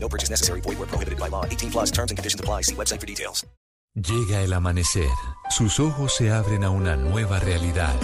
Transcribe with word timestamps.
No 0.00 0.08
purchase 0.08 0.30
necessary. 0.30 0.60
Void 0.62 0.78
where 0.78 0.88
prohibited 0.88 1.18
by 1.18 1.28
law. 1.28 1.44
18 1.44 1.70
plus 1.70 1.90
terms 1.90 2.10
and 2.10 2.18
conditions 2.18 2.40
apply. 2.40 2.62
See 2.62 2.74
website 2.74 3.00
for 3.00 3.06
details. 3.06 3.46
Llega 3.94 4.42
el 4.42 4.52
amanecer. 4.52 5.10
Sus 5.50 5.80
ojos 5.80 6.14
se 6.14 6.30
abren 6.30 6.62
a 6.62 6.70
una 6.70 6.94
nueva 6.94 7.40
realidad. 7.40 7.94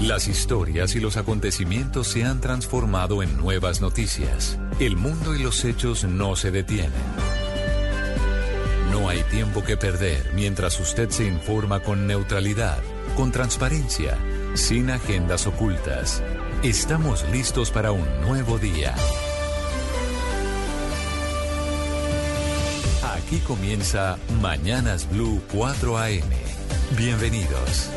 Las 0.00 0.28
historias 0.28 0.94
y 0.94 1.00
los 1.00 1.16
acontecimientos 1.16 2.06
se 2.06 2.24
han 2.24 2.40
transformado 2.40 3.22
en 3.22 3.36
nuevas 3.36 3.80
noticias. 3.80 4.58
El 4.78 4.96
mundo 4.96 5.34
y 5.34 5.42
los 5.42 5.64
hechos 5.64 6.04
no 6.04 6.36
se 6.36 6.50
detienen. 6.50 6.92
No 8.90 9.08
hay 9.08 9.22
tiempo 9.24 9.64
que 9.64 9.76
perder 9.76 10.30
mientras 10.34 10.78
usted 10.80 11.10
se 11.10 11.26
informa 11.26 11.80
con 11.80 12.06
neutralidad, 12.06 12.78
con 13.16 13.32
transparencia, 13.32 14.16
sin 14.54 14.88
agendas 14.88 15.46
ocultas. 15.46 16.22
Estamos 16.62 17.28
listos 17.30 17.70
para 17.70 17.92
un 17.92 18.20
nuevo 18.22 18.58
día. 18.58 18.94
Aquí 23.14 23.38
comienza 23.38 24.18
Mañanas 24.42 25.08
Blue 25.10 25.40
4 25.50 25.96
AM. 25.96 26.30
Bienvenidos. 26.94 27.88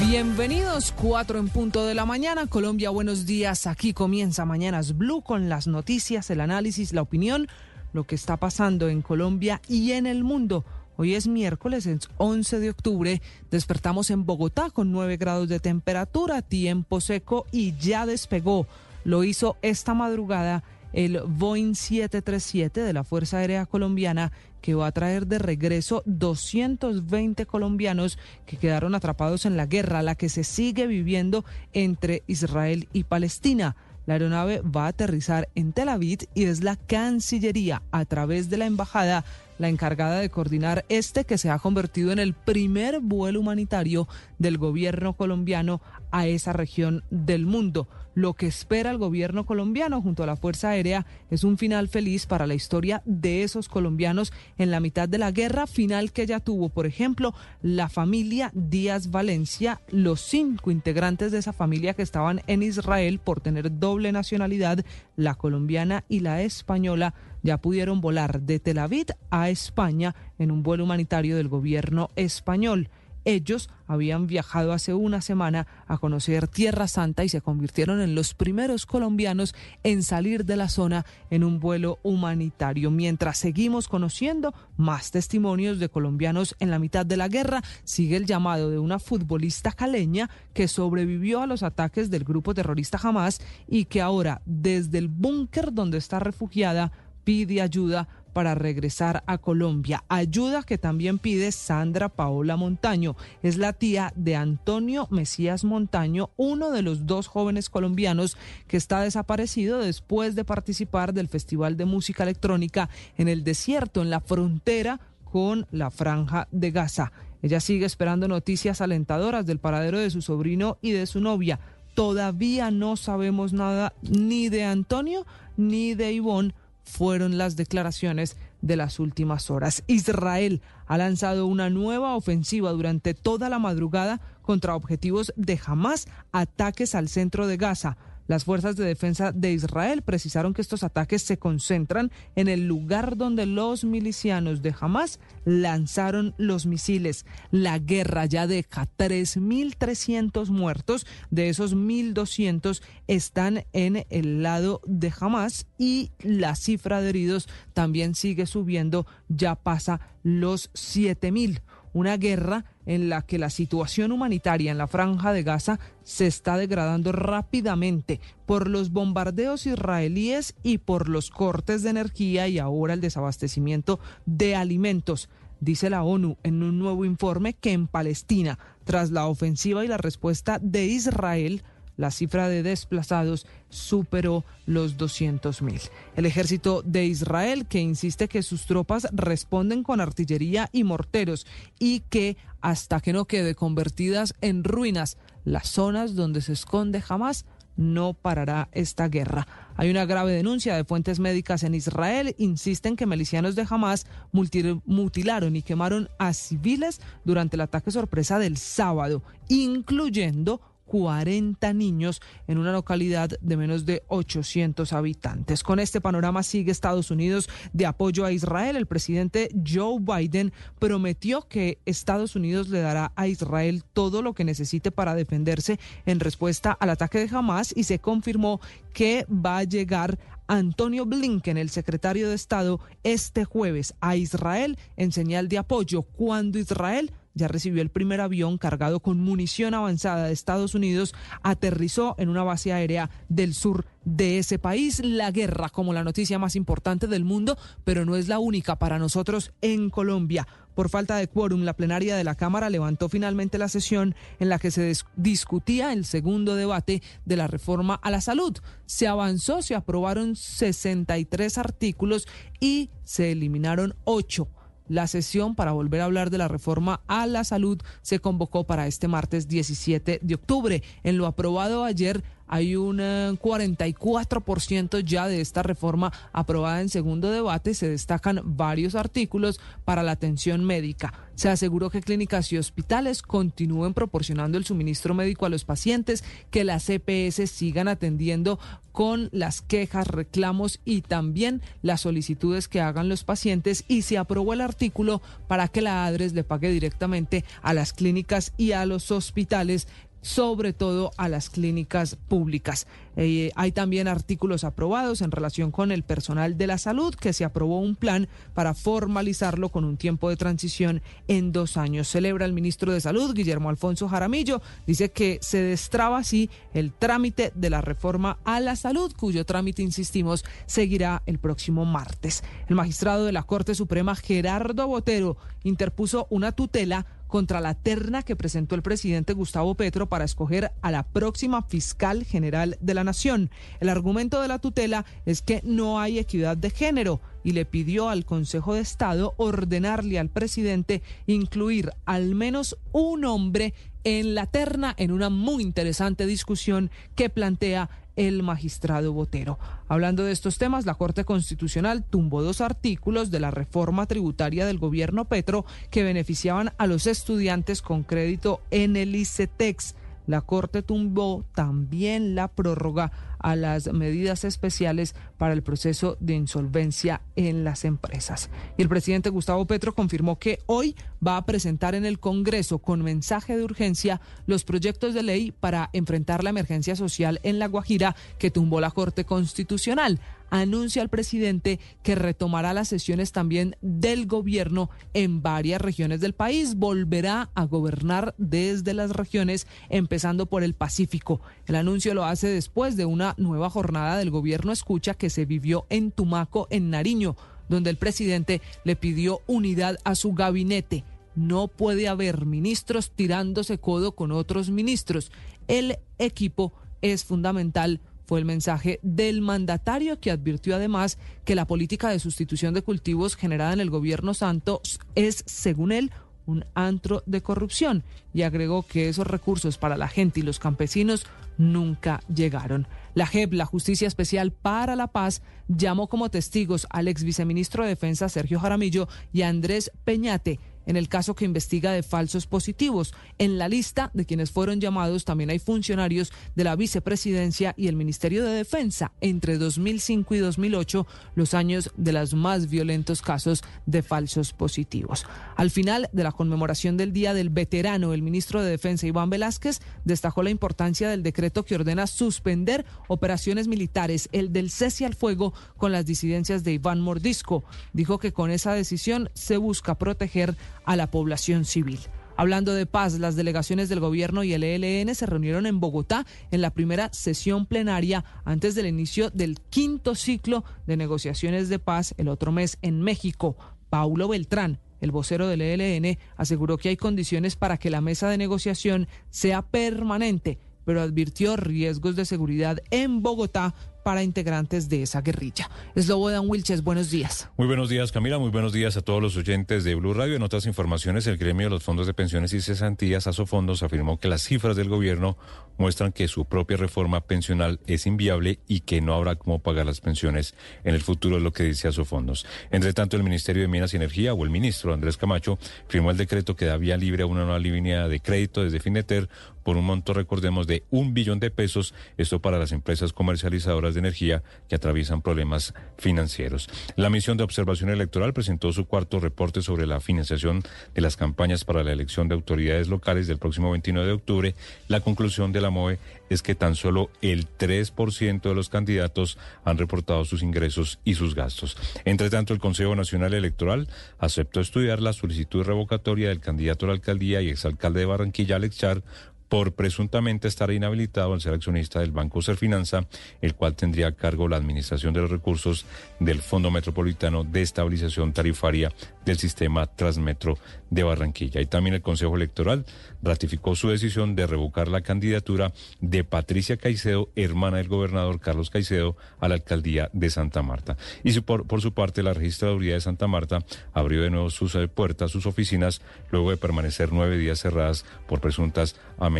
Bienvenidos, 0.00 0.92
4 0.92 1.38
en 1.38 1.48
punto 1.50 1.84
de 1.84 1.94
la 1.94 2.06
mañana. 2.06 2.46
Colombia, 2.46 2.88
buenos 2.88 3.26
días. 3.26 3.66
Aquí 3.66 3.92
comienza 3.92 4.46
Mañanas 4.46 4.96
Blue 4.96 5.20
con 5.20 5.50
las 5.50 5.66
noticias, 5.66 6.30
el 6.30 6.40
análisis, 6.40 6.94
la 6.94 7.02
opinión, 7.02 7.48
lo 7.92 8.04
que 8.04 8.14
está 8.14 8.38
pasando 8.38 8.88
en 8.88 9.02
Colombia 9.02 9.60
y 9.68 9.92
en 9.92 10.06
el 10.06 10.24
mundo. 10.24 10.64
Hoy 10.96 11.14
es 11.14 11.26
miércoles, 11.26 11.86
es 11.86 12.08
11 12.16 12.60
de 12.60 12.70
octubre. 12.70 13.22
Despertamos 13.50 14.10
en 14.10 14.24
Bogotá 14.24 14.70
con 14.70 14.92
9 14.92 15.16
grados 15.16 15.48
de 15.48 15.60
temperatura, 15.60 16.42
tiempo 16.42 17.00
seco 17.00 17.46
y 17.52 17.76
ya 17.76 18.06
despegó. 18.06 18.66
Lo 19.04 19.22
hizo 19.22 19.56
esta 19.62 19.94
madrugada 19.94 20.64
el 20.92 21.20
Boeing 21.20 21.74
737 21.74 22.80
de 22.80 22.92
la 22.94 23.04
Fuerza 23.04 23.38
Aérea 23.38 23.66
Colombiana 23.66 24.32
que 24.62 24.74
va 24.74 24.86
a 24.86 24.92
traer 24.92 25.26
de 25.26 25.38
regreso 25.38 26.02
220 26.06 27.44
colombianos 27.44 28.18
que 28.46 28.56
quedaron 28.56 28.94
atrapados 28.94 29.44
en 29.44 29.58
la 29.58 29.66
guerra, 29.66 30.02
la 30.02 30.14
que 30.14 30.30
se 30.30 30.42
sigue 30.42 30.86
viviendo 30.86 31.44
entre 31.74 32.22
Israel 32.26 32.88
y 32.94 33.04
Palestina. 33.04 33.76
La 34.06 34.14
aeronave 34.14 34.62
va 34.62 34.86
a 34.86 34.88
aterrizar 34.88 35.48
en 35.54 35.72
Tel 35.72 35.90
Aviv 35.90 36.20
y 36.34 36.44
es 36.44 36.64
la 36.64 36.76
Cancillería, 36.76 37.82
a 37.90 38.04
través 38.06 38.48
de 38.48 38.56
la 38.56 38.66
embajada, 38.66 39.24
la 39.58 39.68
encargada 39.68 40.20
de 40.20 40.30
coordinar 40.30 40.84
este 40.88 41.24
que 41.24 41.38
se 41.38 41.50
ha 41.50 41.58
convertido 41.58 42.12
en 42.12 42.18
el 42.18 42.34
primer 42.34 43.00
vuelo 43.00 43.40
humanitario 43.40 44.08
del 44.38 44.58
gobierno 44.58 45.14
colombiano 45.14 45.80
a 46.10 46.26
esa 46.26 46.52
región 46.52 47.02
del 47.10 47.46
mundo. 47.46 47.88
Lo 48.16 48.32
que 48.32 48.46
espera 48.46 48.90
el 48.90 48.96
gobierno 48.96 49.44
colombiano 49.44 50.00
junto 50.00 50.22
a 50.22 50.26
la 50.26 50.36
Fuerza 50.36 50.70
Aérea 50.70 51.04
es 51.30 51.44
un 51.44 51.58
final 51.58 51.86
feliz 51.86 52.24
para 52.24 52.46
la 52.46 52.54
historia 52.54 53.02
de 53.04 53.42
esos 53.42 53.68
colombianos 53.68 54.32
en 54.56 54.70
la 54.70 54.80
mitad 54.80 55.06
de 55.06 55.18
la 55.18 55.32
guerra, 55.32 55.66
final 55.66 56.12
que 56.12 56.26
ya 56.26 56.40
tuvo, 56.40 56.70
por 56.70 56.86
ejemplo, 56.86 57.34
la 57.60 57.90
familia 57.90 58.52
Díaz 58.54 59.10
Valencia, 59.10 59.82
los 59.90 60.22
cinco 60.22 60.70
integrantes 60.70 61.30
de 61.30 61.38
esa 61.38 61.52
familia 61.52 61.92
que 61.92 62.00
estaban 62.00 62.40
en 62.46 62.62
Israel 62.62 63.18
por 63.18 63.42
tener 63.42 63.78
doble 63.78 64.12
nacionalidad, 64.12 64.82
la 65.16 65.34
colombiana 65.34 66.04
y 66.08 66.20
la 66.20 66.40
española, 66.40 67.12
ya 67.46 67.58
pudieron 67.58 68.00
volar 68.00 68.40
de 68.40 68.58
Tel 68.58 68.78
Aviv 68.78 69.06
a 69.30 69.50
España 69.50 70.16
en 70.36 70.50
un 70.50 70.64
vuelo 70.64 70.82
humanitario 70.82 71.36
del 71.36 71.46
gobierno 71.46 72.10
español. 72.16 72.90
Ellos 73.24 73.70
habían 73.88 74.26
viajado 74.26 74.72
hace 74.72 74.94
una 74.94 75.20
semana 75.20 75.66
a 75.86 75.98
conocer 75.98 76.46
Tierra 76.48 76.86
Santa 76.86 77.24
y 77.24 77.28
se 77.28 77.40
convirtieron 77.40 78.00
en 78.00 78.14
los 78.14 78.34
primeros 78.34 78.86
colombianos 78.86 79.54
en 79.82 80.02
salir 80.02 80.44
de 80.44 80.56
la 80.56 80.68
zona 80.68 81.04
en 81.30 81.42
un 81.42 81.58
vuelo 81.58 81.98
humanitario. 82.04 82.90
Mientras 82.90 83.38
seguimos 83.38 83.88
conociendo 83.88 84.54
más 84.76 85.10
testimonios 85.10 85.78
de 85.78 85.88
colombianos 85.88 86.54
en 86.60 86.70
la 86.70 86.78
mitad 86.78 87.04
de 87.04 87.16
la 87.16 87.26
guerra, 87.26 87.62
sigue 87.84 88.16
el 88.16 88.26
llamado 88.26 88.70
de 88.70 88.78
una 88.78 88.98
futbolista 88.98 89.72
caleña 89.72 90.30
que 90.52 90.68
sobrevivió 90.68 91.42
a 91.42 91.46
los 91.46 91.62
ataques 91.62 92.10
del 92.10 92.24
grupo 92.24 92.54
terrorista 92.54 92.98
Hamas 93.02 93.40
y 93.68 93.86
que 93.86 94.02
ahora 94.02 94.42
desde 94.46 94.98
el 94.98 95.08
búnker 95.08 95.72
donde 95.72 95.98
está 95.98 96.20
refugiada 96.20 96.92
pide 97.26 97.60
ayuda 97.60 98.06
para 98.32 98.54
regresar 98.54 99.24
a 99.26 99.38
Colombia. 99.38 100.04
Ayuda 100.08 100.62
que 100.62 100.78
también 100.78 101.18
pide 101.18 101.50
Sandra 101.50 102.08
Paola 102.08 102.56
Montaño. 102.56 103.16
Es 103.42 103.56
la 103.56 103.72
tía 103.72 104.12
de 104.14 104.36
Antonio 104.36 105.08
Mesías 105.10 105.64
Montaño, 105.64 106.30
uno 106.36 106.70
de 106.70 106.82
los 106.82 107.04
dos 107.04 107.26
jóvenes 107.26 107.68
colombianos 107.68 108.36
que 108.68 108.76
está 108.76 109.00
desaparecido 109.00 109.80
después 109.80 110.36
de 110.36 110.44
participar 110.44 111.14
del 111.14 111.26
Festival 111.26 111.76
de 111.76 111.84
Música 111.84 112.22
Electrónica 112.22 112.90
en 113.18 113.26
el 113.26 113.42
desierto, 113.42 114.02
en 114.02 114.10
la 114.10 114.20
frontera 114.20 115.00
con 115.24 115.66
la 115.72 115.90
franja 115.90 116.46
de 116.52 116.70
Gaza. 116.70 117.10
Ella 117.42 117.58
sigue 117.58 117.86
esperando 117.86 118.28
noticias 118.28 118.80
alentadoras 118.80 119.46
del 119.46 119.58
paradero 119.58 119.98
de 119.98 120.10
su 120.10 120.22
sobrino 120.22 120.78
y 120.80 120.92
de 120.92 121.06
su 121.06 121.20
novia. 121.20 121.58
Todavía 121.96 122.70
no 122.70 122.96
sabemos 122.96 123.52
nada 123.52 123.94
ni 124.02 124.48
de 124.48 124.62
Antonio 124.62 125.26
ni 125.56 125.94
de 125.94 126.12
Ivonne 126.12 126.54
fueron 126.86 127.36
las 127.36 127.56
declaraciones 127.56 128.36
de 128.62 128.76
las 128.76 128.98
últimas 128.98 129.50
horas. 129.50 129.82
Israel 129.86 130.62
ha 130.86 130.96
lanzado 130.96 131.46
una 131.46 131.68
nueva 131.68 132.16
ofensiva 132.16 132.70
durante 132.70 133.12
toda 133.12 133.48
la 133.50 133.58
madrugada 133.58 134.20
contra 134.40 134.76
objetivos 134.76 135.32
de 135.36 135.60
Hamas, 135.66 136.06
ataques 136.32 136.94
al 136.94 137.08
centro 137.08 137.46
de 137.46 137.56
Gaza. 137.56 137.98
Las 138.26 138.44
fuerzas 138.44 138.76
de 138.76 138.84
defensa 138.84 139.32
de 139.32 139.52
Israel 139.52 140.02
precisaron 140.02 140.52
que 140.52 140.62
estos 140.62 140.82
ataques 140.82 141.22
se 141.22 141.38
concentran 141.38 142.10
en 142.34 142.48
el 142.48 142.66
lugar 142.66 143.16
donde 143.16 143.46
los 143.46 143.84
milicianos 143.84 144.62
de 144.62 144.74
Hamas 144.78 145.20
lanzaron 145.44 146.34
los 146.36 146.66
misiles. 146.66 147.24
La 147.50 147.78
guerra 147.78 148.26
ya 148.26 148.46
deja 148.46 148.88
3.300 148.98 150.48
muertos, 150.48 151.06
de 151.30 151.48
esos 151.48 151.76
1.200 151.76 152.82
están 153.06 153.64
en 153.72 154.06
el 154.10 154.42
lado 154.42 154.80
de 154.86 155.12
Hamas 155.18 155.66
y 155.78 156.10
la 156.20 156.56
cifra 156.56 157.00
de 157.00 157.10
heridos 157.10 157.48
también 157.74 158.14
sigue 158.14 158.46
subiendo, 158.46 159.06
ya 159.28 159.54
pasa 159.54 160.00
los 160.22 160.72
7.000 160.72 161.60
una 161.96 162.18
guerra 162.18 162.66
en 162.86 163.08
la 163.08 163.22
que 163.22 163.38
la 163.38 163.50
situación 163.50 164.12
humanitaria 164.12 164.70
en 164.70 164.78
la 164.78 164.86
franja 164.86 165.32
de 165.32 165.42
Gaza 165.42 165.78
se 166.02 166.26
está 166.26 166.56
degradando 166.56 167.12
rápidamente 167.12 168.20
por 168.46 168.68
los 168.68 168.90
bombardeos 168.90 169.66
israelíes 169.66 170.54
y 170.62 170.78
por 170.78 171.08
los 171.08 171.30
cortes 171.30 171.82
de 171.82 171.90
energía 171.90 172.48
y 172.48 172.58
ahora 172.58 172.94
el 172.94 173.00
desabastecimiento 173.00 174.00
de 174.24 174.54
alimentos. 174.54 175.28
Dice 175.60 175.90
la 175.90 176.02
ONU 176.02 176.36
en 176.42 176.62
un 176.62 176.78
nuevo 176.78 177.04
informe 177.04 177.54
que 177.54 177.72
en 177.72 177.88
Palestina, 177.88 178.58
tras 178.84 179.10
la 179.10 179.26
ofensiva 179.26 179.84
y 179.84 179.88
la 179.88 179.96
respuesta 179.96 180.58
de 180.60 180.86
Israel, 180.86 181.62
la 181.96 182.10
cifra 182.10 182.48
de 182.48 182.62
desplazados 182.62 183.46
superó 183.68 184.44
los 184.66 184.96
200 184.96 185.62
mil. 185.62 185.80
El 186.14 186.26
ejército 186.26 186.82
de 186.82 187.04
Israel, 187.06 187.66
que 187.66 187.80
insiste 187.80 188.28
que 188.28 188.42
sus 188.42 188.66
tropas 188.66 189.08
responden 189.12 189.82
con 189.82 190.00
artillería 190.00 190.68
y 190.72 190.84
morteros 190.84 191.46
y 191.78 192.00
que 192.00 192.36
hasta 192.60 193.00
que 193.00 193.12
no 193.12 193.26
quede 193.26 193.54
convertidas 193.54 194.34
en 194.40 194.64
ruinas 194.64 195.16
las 195.44 195.68
zonas 195.68 196.14
donde 196.14 196.40
se 196.40 196.52
esconde 196.52 197.00
jamás, 197.00 197.44
no 197.76 198.14
parará 198.14 198.68
esta 198.72 199.08
guerra. 199.08 199.46
Hay 199.76 199.90
una 199.90 200.06
grave 200.06 200.32
denuncia 200.32 200.74
de 200.74 200.84
fuentes 200.84 201.20
médicas 201.20 201.62
en 201.62 201.74
Israel. 201.74 202.34
Insisten 202.38 202.96
que 202.96 203.06
milicianos 203.06 203.54
de 203.54 203.66
Hamas 203.68 204.06
mutilaron 204.32 205.56
y 205.56 205.62
quemaron 205.62 206.08
a 206.18 206.32
civiles 206.32 207.00
durante 207.24 207.56
el 207.56 207.60
ataque 207.60 207.90
sorpresa 207.90 208.38
del 208.38 208.56
sábado, 208.56 209.22
incluyendo 209.48 210.60
40 210.86 211.72
niños 211.72 212.22
en 212.46 212.58
una 212.58 212.72
localidad 212.72 213.30
de 213.40 213.56
menos 213.56 213.84
de 213.84 214.02
800 214.08 214.92
habitantes. 214.92 215.62
Con 215.62 215.78
este 215.78 216.00
panorama 216.00 216.42
sigue 216.42 216.72
Estados 216.72 217.10
Unidos 217.10 217.48
de 217.72 217.86
apoyo 217.86 218.24
a 218.24 218.32
Israel. 218.32 218.76
El 218.76 218.86
presidente 218.86 219.50
Joe 219.66 219.98
Biden 220.00 220.52
prometió 220.78 221.42
que 221.42 221.78
Estados 221.84 222.36
Unidos 222.36 222.68
le 222.68 222.80
dará 222.80 223.12
a 223.16 223.28
Israel 223.28 223.84
todo 223.92 224.22
lo 224.22 224.32
que 224.32 224.44
necesite 224.44 224.90
para 224.90 225.14
defenderse 225.14 225.78
en 226.06 226.20
respuesta 226.20 226.72
al 226.72 226.90
ataque 226.90 227.18
de 227.18 227.36
Hamas 227.36 227.72
y 227.76 227.84
se 227.84 227.98
confirmó 227.98 228.60
que 228.92 229.26
va 229.28 229.58
a 229.58 229.64
llegar 229.64 230.18
Antonio 230.48 231.06
Blinken, 231.06 231.56
el 231.56 231.70
secretario 231.70 232.28
de 232.28 232.34
Estado, 232.34 232.80
este 233.02 233.44
jueves 233.44 233.94
a 234.00 234.16
Israel 234.16 234.78
en 234.96 235.12
señal 235.12 235.48
de 235.48 235.58
apoyo 235.58 236.02
cuando 236.02 236.58
Israel 236.58 237.12
ya 237.36 237.48
recibió 237.48 237.82
el 237.82 237.90
primer 237.90 238.20
avión 238.20 238.56
cargado 238.58 238.98
con 239.00 239.20
munición 239.20 239.74
avanzada 239.74 240.24
de 240.26 240.32
Estados 240.32 240.74
Unidos, 240.74 241.14
aterrizó 241.42 242.16
en 242.18 242.30
una 242.30 242.42
base 242.42 242.72
aérea 242.72 243.10
del 243.28 243.54
sur 243.54 243.84
de 244.04 244.38
ese 244.38 244.58
país. 244.58 245.04
La 245.04 245.30
guerra 245.30 245.68
como 245.68 245.92
la 245.92 246.02
noticia 246.02 246.38
más 246.38 246.56
importante 246.56 247.06
del 247.06 247.24
mundo, 247.24 247.58
pero 247.84 248.06
no 248.06 248.16
es 248.16 248.26
la 248.26 248.38
única 248.38 248.76
para 248.76 248.98
nosotros 248.98 249.52
en 249.60 249.90
Colombia. 249.90 250.48
Por 250.74 250.88
falta 250.88 251.16
de 251.16 251.28
quórum, 251.28 251.62
la 251.62 251.76
plenaria 251.76 252.16
de 252.16 252.24
la 252.24 252.34
Cámara 252.34 252.70
levantó 252.70 253.08
finalmente 253.08 253.58
la 253.58 253.68
sesión 253.68 254.14
en 254.38 254.48
la 254.48 254.58
que 254.58 254.70
se 254.70 254.92
discutía 255.16 255.92
el 255.92 256.04
segundo 256.04 256.54
debate 256.54 257.02
de 257.24 257.36
la 257.36 257.46
reforma 257.46 257.94
a 258.02 258.10
la 258.10 258.20
salud. 258.20 258.56
Se 258.86 259.08
avanzó, 259.08 259.60
se 259.60 259.74
aprobaron 259.74 260.36
63 260.36 261.58
artículos 261.58 262.26
y 262.60 262.90
se 263.04 263.32
eliminaron 263.32 263.94
8 264.04 264.48
la 264.88 265.06
sesión 265.06 265.54
para 265.54 265.72
volver 265.72 266.00
a 266.00 266.04
hablar 266.04 266.30
de 266.30 266.38
la 266.38 266.48
reforma 266.48 267.00
a 267.06 267.26
la 267.26 267.44
salud 267.44 267.80
se 268.02 268.18
convocó 268.18 268.64
para 268.64 268.86
este 268.86 269.08
martes 269.08 269.48
17 269.48 270.20
de 270.22 270.34
octubre. 270.34 270.82
En 271.02 271.18
lo 271.18 271.26
aprobado 271.26 271.84
ayer 271.84 272.22
hay 272.46 272.76
un 272.76 272.98
44% 272.98 275.00
ya 275.00 275.28
de 275.28 275.40
esta 275.40 275.62
reforma 275.62 276.12
aprobada 276.32 276.80
en 276.80 276.88
segundo 276.88 277.30
debate. 277.30 277.74
Se 277.74 277.88
destacan 277.88 278.40
varios 278.44 278.94
artículos 278.94 279.60
para 279.84 280.02
la 280.02 280.12
atención 280.12 280.64
médica. 280.64 281.12
Se 281.34 281.50
aseguró 281.50 281.90
que 281.90 282.00
clínicas 282.00 282.50
y 282.52 282.58
hospitales 282.58 283.20
continúen 283.20 283.92
proporcionando 283.92 284.56
el 284.56 284.64
suministro 284.64 285.12
médico 285.12 285.44
a 285.44 285.50
los 285.50 285.64
pacientes, 285.64 286.24
que 286.50 286.64
las 286.64 286.86
CPS 286.86 287.42
e 287.42 287.46
sigan 287.46 287.88
atendiendo 287.88 288.58
con 288.92 289.28
las 289.32 289.60
quejas, 289.60 290.06
reclamos 290.06 290.80
y 290.86 291.02
también 291.02 291.60
las 291.82 292.00
solicitudes 292.00 292.68
que 292.68 292.80
hagan 292.80 293.10
los 293.10 293.24
pacientes 293.24 293.84
y 293.88 294.00
se 294.00 294.16
aprobó 294.16 294.54
el 294.54 294.62
artículo 294.62 295.20
para 295.46 295.68
que 295.68 295.82
la 295.82 296.06
ADRES 296.06 296.32
le 296.32 296.44
pague 296.44 296.70
directamente 296.70 297.44
a 297.60 297.74
las 297.74 297.92
clínicas 297.92 298.54
y 298.56 298.72
a 298.72 298.86
los 298.86 299.10
hospitales 299.10 299.88
sobre 300.26 300.72
todo 300.72 301.12
a 301.18 301.28
las 301.28 301.50
clínicas 301.50 302.16
públicas. 302.16 302.88
Eh, 303.14 303.52
hay 303.54 303.70
también 303.70 304.08
artículos 304.08 304.64
aprobados 304.64 305.20
en 305.22 305.30
relación 305.30 305.70
con 305.70 305.92
el 305.92 306.02
personal 306.02 306.58
de 306.58 306.66
la 306.66 306.78
salud, 306.78 307.14
que 307.14 307.32
se 307.32 307.44
aprobó 307.44 307.78
un 307.78 307.94
plan 307.94 308.26
para 308.52 308.74
formalizarlo 308.74 309.68
con 309.68 309.84
un 309.84 309.96
tiempo 309.96 310.28
de 310.28 310.36
transición 310.36 311.00
en 311.28 311.52
dos 311.52 311.76
años. 311.76 312.08
Celebra 312.08 312.44
el 312.44 312.52
ministro 312.52 312.92
de 312.92 313.00
Salud, 313.00 313.34
Guillermo 313.34 313.70
Alfonso 313.70 314.08
Jaramillo, 314.08 314.60
dice 314.84 315.12
que 315.12 315.38
se 315.42 315.62
destraba 315.62 316.18
así 316.18 316.50
el 316.74 316.92
trámite 316.92 317.52
de 317.54 317.70
la 317.70 317.80
reforma 317.80 318.38
a 318.44 318.58
la 318.58 318.74
salud, 318.74 319.12
cuyo 319.16 319.46
trámite, 319.46 319.82
insistimos, 319.82 320.44
seguirá 320.66 321.22
el 321.26 321.38
próximo 321.38 321.84
martes. 321.84 322.42
El 322.68 322.74
magistrado 322.74 323.26
de 323.26 323.32
la 323.32 323.44
Corte 323.44 323.76
Suprema, 323.76 324.16
Gerardo 324.16 324.88
Botero, 324.88 325.36
interpuso 325.62 326.26
una 326.30 326.50
tutela 326.50 327.06
contra 327.26 327.60
la 327.60 327.74
terna 327.74 328.22
que 328.22 328.36
presentó 328.36 328.74
el 328.74 328.82
presidente 328.82 329.32
Gustavo 329.32 329.74
Petro 329.74 330.08
para 330.08 330.24
escoger 330.24 330.72
a 330.82 330.90
la 330.90 331.02
próxima 331.02 331.62
fiscal 331.62 332.24
general 332.24 332.76
de 332.80 332.94
la 332.94 333.04
Nación. 333.04 333.50
El 333.80 333.88
argumento 333.88 334.40
de 334.40 334.48
la 334.48 334.58
tutela 334.58 335.04
es 335.24 335.42
que 335.42 335.60
no 335.64 336.00
hay 336.00 336.18
equidad 336.18 336.56
de 336.56 336.70
género 336.70 337.20
y 337.44 337.52
le 337.52 337.64
pidió 337.64 338.08
al 338.08 338.24
Consejo 338.24 338.74
de 338.74 338.80
Estado 338.80 339.34
ordenarle 339.36 340.18
al 340.18 340.28
presidente 340.28 341.02
incluir 341.26 341.92
al 342.04 342.34
menos 342.34 342.76
un 342.92 343.24
hombre 343.24 343.74
en 344.04 344.34
la 344.34 344.46
terna 344.46 344.94
en 344.98 345.10
una 345.10 345.30
muy 345.30 345.62
interesante 345.62 346.26
discusión 346.26 346.90
que 347.14 347.28
plantea 347.28 347.90
el 348.16 348.42
magistrado 348.42 349.12
Botero. 349.12 349.58
Hablando 349.88 350.24
de 350.24 350.32
estos 350.32 350.58
temas, 350.58 350.86
la 350.86 350.94
Corte 350.94 351.24
Constitucional 351.24 352.02
tumbó 352.02 352.42
dos 352.42 352.60
artículos 352.60 353.30
de 353.30 353.40
la 353.40 353.50
reforma 353.50 354.06
tributaria 354.06 354.66
del 354.66 354.78
gobierno 354.78 355.26
Petro 355.26 355.64
que 355.90 356.02
beneficiaban 356.02 356.72
a 356.78 356.86
los 356.86 357.06
estudiantes 357.06 357.82
con 357.82 358.02
crédito 358.02 358.60
en 358.70 358.96
el 358.96 359.14
ICETEX. 359.14 359.94
La 360.26 360.40
Corte 360.40 360.82
tumbó 360.82 361.44
también 361.54 362.34
la 362.34 362.48
prórroga 362.48 363.12
a 363.38 363.56
las 363.56 363.92
medidas 363.92 364.44
especiales 364.44 365.14
para 365.38 365.52
el 365.52 365.62
proceso 365.62 366.16
de 366.20 366.34
insolvencia 366.34 367.22
en 367.36 367.64
las 367.64 367.84
empresas. 367.84 368.50
Y 368.76 368.82
el 368.82 368.88
presidente 368.88 369.30
Gustavo 369.30 369.66
Petro 369.66 369.94
confirmó 369.94 370.38
que 370.38 370.60
hoy 370.66 370.96
va 371.26 371.36
a 371.36 371.46
presentar 371.46 371.94
en 371.94 372.04
el 372.04 372.18
Congreso 372.18 372.78
con 372.78 373.02
mensaje 373.02 373.56
de 373.56 373.64
urgencia 373.64 374.20
los 374.46 374.64
proyectos 374.64 375.14
de 375.14 375.22
ley 375.22 375.52
para 375.52 375.90
enfrentar 375.92 376.44
la 376.44 376.50
emergencia 376.50 376.96
social 376.96 377.40
en 377.42 377.58
La 377.58 377.68
Guajira 377.68 378.16
que 378.38 378.50
tumbó 378.50 378.80
la 378.80 378.90
Corte 378.90 379.24
Constitucional 379.24 380.20
anuncia 380.50 381.02
al 381.02 381.08
presidente 381.08 381.80
que 382.02 382.14
retomará 382.14 382.72
las 382.72 382.88
sesiones 382.88 383.32
también 383.32 383.76
del 383.80 384.26
gobierno 384.26 384.90
en 385.14 385.42
varias 385.42 385.80
regiones 385.80 386.20
del 386.20 386.34
país. 386.34 386.76
Volverá 386.76 387.50
a 387.54 387.64
gobernar 387.64 388.34
desde 388.38 388.94
las 388.94 389.10
regiones, 389.10 389.66
empezando 389.88 390.46
por 390.46 390.62
el 390.62 390.74
Pacífico. 390.74 391.40
El 391.66 391.76
anuncio 391.76 392.14
lo 392.14 392.24
hace 392.24 392.48
después 392.48 392.96
de 392.96 393.04
una 393.06 393.25
nueva 393.36 393.70
jornada 393.70 394.16
del 394.18 394.30
gobierno 394.30 394.72
escucha 394.72 395.14
que 395.14 395.30
se 395.30 395.44
vivió 395.44 395.86
en 395.90 396.10
Tumaco, 396.10 396.68
en 396.70 396.90
Nariño, 396.90 397.36
donde 397.68 397.90
el 397.90 397.96
presidente 397.96 398.62
le 398.84 398.96
pidió 398.96 399.40
unidad 399.46 399.98
a 400.04 400.14
su 400.14 400.32
gabinete. 400.34 401.04
No 401.34 401.68
puede 401.68 402.08
haber 402.08 402.46
ministros 402.46 403.10
tirándose 403.10 403.78
codo 403.78 404.12
con 404.12 404.32
otros 404.32 404.70
ministros. 404.70 405.32
El 405.68 405.98
equipo 406.18 406.72
es 407.02 407.24
fundamental 407.24 408.00
fue 408.26 408.40
el 408.40 408.44
mensaje 408.44 408.98
del 409.02 409.40
mandatario 409.40 410.18
que 410.18 410.32
advirtió 410.32 410.74
además 410.74 411.18
que 411.44 411.54
la 411.54 411.64
política 411.64 412.08
de 412.10 412.18
sustitución 412.18 412.74
de 412.74 412.82
cultivos 412.82 413.36
generada 413.36 413.72
en 413.72 413.80
el 413.80 413.90
gobierno 413.90 414.34
Santos 414.34 414.98
es, 415.14 415.44
según 415.46 415.92
él, 415.92 416.10
un 416.44 416.64
antro 416.74 417.22
de 417.26 417.40
corrupción 417.40 418.02
y 418.34 418.42
agregó 418.42 418.82
que 418.82 419.08
esos 419.08 419.26
recursos 419.26 419.78
para 419.78 419.96
la 419.96 420.08
gente 420.08 420.40
y 420.40 420.42
los 420.42 420.58
campesinos 420.58 421.26
nunca 421.56 422.20
llegaron. 422.32 422.86
La 423.16 423.26
JEP, 423.26 423.54
la 423.54 423.64
Justicia 423.64 424.06
Especial 424.06 424.52
para 424.52 424.94
la 424.94 425.06
Paz, 425.06 425.40
llamó 425.68 426.06
como 426.06 426.28
testigos 426.28 426.86
al 426.90 427.08
ex 427.08 427.24
viceministro 427.24 427.82
de 427.82 427.88
Defensa 427.88 428.28
Sergio 428.28 428.60
Jaramillo 428.60 429.08
y 429.32 429.40
Andrés 429.40 429.90
Peñate 430.04 430.60
en 430.86 430.96
el 430.96 431.08
caso 431.08 431.34
que 431.34 431.44
investiga 431.44 431.92
de 431.92 432.02
falsos 432.02 432.46
positivos. 432.46 433.12
En 433.38 433.58
la 433.58 433.68
lista 433.68 434.10
de 434.14 434.24
quienes 434.24 434.50
fueron 434.50 434.80
llamados 434.80 435.24
también 435.24 435.50
hay 435.50 435.58
funcionarios 435.58 436.32
de 436.54 436.64
la 436.64 436.76
vicepresidencia 436.76 437.74
y 437.76 437.88
el 437.88 437.96
Ministerio 437.96 438.44
de 438.44 438.52
Defensa 438.52 439.12
entre 439.20 439.58
2005 439.58 440.34
y 440.34 440.38
2008, 440.38 441.06
los 441.34 441.54
años 441.54 441.90
de 441.96 442.12
los 442.12 442.34
más 442.34 442.70
violentos 442.70 443.22
casos 443.22 443.62
de 443.84 444.02
falsos 444.02 444.52
positivos. 444.52 445.26
Al 445.56 445.70
final 445.70 446.08
de 446.12 446.22
la 446.22 446.32
conmemoración 446.32 446.96
del 446.96 447.12
Día 447.12 447.34
del 447.34 447.50
Veterano, 447.50 448.12
el 448.12 448.22
ministro 448.22 448.62
de 448.62 448.70
Defensa 448.70 449.06
Iván 449.06 449.30
Velázquez 449.30 449.80
destacó 450.04 450.42
la 450.42 450.50
importancia 450.50 451.08
del 451.08 451.22
decreto 451.22 451.64
que 451.64 451.74
ordena 451.74 452.06
suspender 452.06 452.84
operaciones 453.08 453.68
militares, 453.68 454.28
el 454.32 454.52
del 454.52 454.70
cese 454.70 455.04
al 455.04 455.14
fuego 455.14 455.52
con 455.76 455.92
las 455.92 456.06
disidencias 456.06 456.64
de 456.64 456.72
Iván 456.72 457.00
Mordisco. 457.00 457.64
Dijo 457.92 458.18
que 458.18 458.32
con 458.32 458.50
esa 458.50 458.72
decisión 458.72 459.30
se 459.34 459.56
busca 459.56 459.96
proteger 459.96 460.56
a 460.86 460.96
la 460.96 461.10
población 461.10 461.66
civil. 461.66 462.00
Hablando 462.38 462.74
de 462.74 462.84
paz, 462.84 463.18
las 463.18 463.34
delegaciones 463.34 463.88
del 463.88 464.00
gobierno 464.00 464.44
y 464.44 464.52
el 464.52 464.62
ELN 464.62 465.14
se 465.14 465.24
reunieron 465.24 465.66
en 465.66 465.80
Bogotá 465.80 466.26
en 466.50 466.60
la 466.60 466.70
primera 466.70 467.10
sesión 467.12 467.64
plenaria 467.64 468.24
antes 468.44 468.74
del 468.74 468.86
inicio 468.86 469.30
del 469.30 469.58
quinto 469.70 470.14
ciclo 470.14 470.62
de 470.86 470.98
negociaciones 470.98 471.70
de 471.70 471.78
paz 471.78 472.14
el 472.18 472.28
otro 472.28 472.52
mes 472.52 472.76
en 472.82 473.00
México. 473.00 473.56
Paulo 473.88 474.28
Beltrán, 474.28 474.80
el 475.00 475.12
vocero 475.12 475.48
del 475.48 475.62
ELN, 475.62 476.18
aseguró 476.36 476.76
que 476.76 476.90
hay 476.90 476.96
condiciones 476.98 477.56
para 477.56 477.78
que 477.78 477.88
la 477.88 478.02
mesa 478.02 478.28
de 478.28 478.36
negociación 478.36 479.08
sea 479.30 479.62
permanente, 479.62 480.58
pero 480.84 481.00
advirtió 481.00 481.56
riesgos 481.56 482.16
de 482.16 482.26
seguridad 482.26 482.80
en 482.90 483.22
Bogotá 483.22 483.74
para 484.06 484.22
integrantes 484.22 484.88
de 484.88 485.02
esa 485.02 485.20
guerrilla. 485.20 485.68
Slobodan 485.98 486.48
Wilches, 486.48 486.84
buenos 486.84 487.10
días. 487.10 487.48
Muy 487.56 487.66
buenos 487.66 487.88
días, 487.88 488.12
Camila. 488.12 488.38
Muy 488.38 488.50
buenos 488.50 488.72
días 488.72 488.96
a 488.96 489.00
todos 489.00 489.20
los 489.20 489.36
oyentes 489.36 489.82
de 489.82 489.96
Blue 489.96 490.14
Radio. 490.14 490.36
En 490.36 490.44
otras 490.44 490.64
informaciones, 490.66 491.26
el 491.26 491.36
gremio 491.38 491.66
de 491.66 491.70
los 491.70 491.82
fondos 491.82 492.06
de 492.06 492.14
pensiones 492.14 492.52
y 492.52 492.60
cesantías, 492.60 493.26
Asofondos, 493.26 493.82
afirmó 493.82 494.20
que 494.20 494.28
las 494.28 494.42
cifras 494.42 494.76
del 494.76 494.88
gobierno 494.88 495.36
muestran 495.76 496.12
que 496.12 496.28
su 496.28 496.44
propia 496.44 496.76
reforma 496.76 497.22
pensional 497.22 497.80
es 497.88 498.06
inviable 498.06 498.60
y 498.68 498.80
que 498.80 499.00
no 499.00 499.12
habrá 499.12 499.34
cómo 499.34 499.58
pagar 499.58 499.86
las 499.86 500.00
pensiones 500.00 500.54
en 500.84 500.94
el 500.94 501.00
futuro, 501.00 501.38
es 501.38 501.42
lo 501.42 501.52
que 501.52 501.64
dice 501.64 501.88
Asofondos. 501.88 502.46
Entre 502.70 502.92
tanto, 502.92 503.16
el 503.16 503.24
Ministerio 503.24 503.62
de 503.62 503.68
Minas 503.68 503.92
y 503.92 503.96
Energía 503.96 504.34
o 504.34 504.44
el 504.44 504.50
ministro 504.50 504.94
Andrés 504.94 505.16
Camacho 505.16 505.58
firmó 505.88 506.12
el 506.12 506.16
decreto 506.16 506.54
que 506.54 506.66
da 506.66 506.76
vía 506.76 506.96
libre 506.96 507.24
a 507.24 507.26
una 507.26 507.42
nueva 507.42 507.58
línea 507.58 508.06
de 508.06 508.20
crédito 508.20 508.62
desde 508.62 508.78
Fineter 508.78 509.28
por 509.66 509.76
un 509.76 509.84
monto, 509.84 510.14
recordemos, 510.14 510.68
de 510.68 510.84
un 510.92 511.12
billón 511.12 511.40
de 511.40 511.50
pesos, 511.50 511.92
esto 512.18 512.40
para 512.40 512.56
las 512.56 512.70
empresas 512.70 513.12
comercializadoras 513.12 513.94
de 513.94 513.98
energía 513.98 514.44
que 514.68 514.76
atraviesan 514.76 515.22
problemas 515.22 515.74
financieros. 515.98 516.68
La 516.94 517.10
misión 517.10 517.36
de 517.36 517.42
observación 517.42 517.90
electoral 517.90 518.32
presentó 518.32 518.70
su 518.70 518.84
cuarto 518.84 519.18
reporte 519.18 519.62
sobre 519.62 519.88
la 519.88 519.98
financiación 519.98 520.62
de 520.94 521.00
las 521.00 521.16
campañas 521.16 521.64
para 521.64 521.82
la 521.82 521.90
elección 521.90 522.28
de 522.28 522.36
autoridades 522.36 522.86
locales 522.86 523.26
del 523.26 523.38
próximo 523.38 523.72
29 523.72 524.06
de 524.06 524.14
octubre. 524.14 524.54
La 524.86 525.00
conclusión 525.00 525.50
de 525.50 525.60
la 525.60 525.70
MOE 525.70 525.98
es 526.30 526.42
que 526.42 526.54
tan 526.54 526.76
solo 526.76 527.10
el 527.20 527.48
3% 527.48 528.42
de 528.42 528.54
los 528.54 528.68
candidatos 528.68 529.36
han 529.64 529.78
reportado 529.78 530.24
sus 530.24 530.44
ingresos 530.44 531.00
y 531.04 531.14
sus 531.14 531.34
gastos. 531.34 531.76
Entre 532.04 532.30
tanto, 532.30 532.52
el 532.52 532.60
Consejo 532.60 532.94
Nacional 532.94 533.34
Electoral 533.34 533.88
aceptó 534.20 534.60
estudiar 534.60 535.02
la 535.02 535.12
solicitud 535.12 535.64
revocatoria 535.64 536.28
del 536.28 536.38
candidato 536.38 536.86
a 536.86 536.88
la 536.88 536.94
alcaldía 536.94 537.42
y 537.42 537.48
exalcalde 537.48 538.00
de 538.00 538.06
Barranquilla, 538.06 538.56
Alex 538.56 538.78
Char, 538.78 539.02
por 539.48 539.74
presuntamente 539.74 540.48
estar 540.48 540.70
inhabilitado 540.70 541.32
al 541.32 541.40
ser 541.40 541.54
accionista 541.54 542.00
del 542.00 542.10
Banco 542.10 542.42
Serfinanza, 542.42 543.06
el 543.40 543.54
cual 543.54 543.74
tendría 543.76 544.08
a 544.08 544.12
cargo 544.12 544.48
la 544.48 544.56
administración 544.56 545.14
de 545.14 545.20
los 545.20 545.30
recursos 545.30 545.86
del 546.18 546.42
Fondo 546.42 546.70
Metropolitano 546.70 547.44
de 547.44 547.62
Estabilización 547.62 548.32
Tarifaria 548.32 548.92
del 549.24 549.38
Sistema 549.38 549.86
Transmetro 549.86 550.58
de 550.90 551.02
Barranquilla. 551.02 551.60
Y 551.60 551.66
también 551.66 551.94
el 551.94 552.02
Consejo 552.02 552.36
Electoral 552.36 552.84
ratificó 553.22 553.74
su 553.74 553.88
decisión 553.88 554.36
de 554.36 554.46
revocar 554.46 554.88
la 554.88 555.00
candidatura 555.00 555.72
de 556.00 556.24
Patricia 556.24 556.76
Caicedo, 556.76 557.30
hermana 557.36 557.78
del 557.78 557.88
gobernador 557.88 558.40
Carlos 558.40 558.70
Caicedo, 558.70 559.16
a 559.40 559.48
la 559.48 559.54
alcaldía 559.54 560.10
de 560.12 560.30
Santa 560.30 560.62
Marta. 560.62 560.96
Y 561.24 561.38
por, 561.40 561.66
por 561.66 561.80
su 561.80 561.92
parte, 561.92 562.22
la 562.22 562.34
registraduría 562.34 562.94
de 562.94 563.00
Santa 563.00 563.26
Marta 563.26 563.64
abrió 563.92 564.22
de 564.22 564.30
nuevo 564.30 564.50
sus 564.50 564.74
eh, 564.74 564.88
puertas, 564.88 565.30
sus 565.30 565.46
oficinas, 565.46 566.02
luego 566.30 566.50
de 566.50 566.56
permanecer 566.56 567.12
nueve 567.12 567.36
días 567.36 567.60
cerradas 567.60 568.04
por 568.26 568.40
presuntas 568.40 568.96
amenazas 569.18 569.35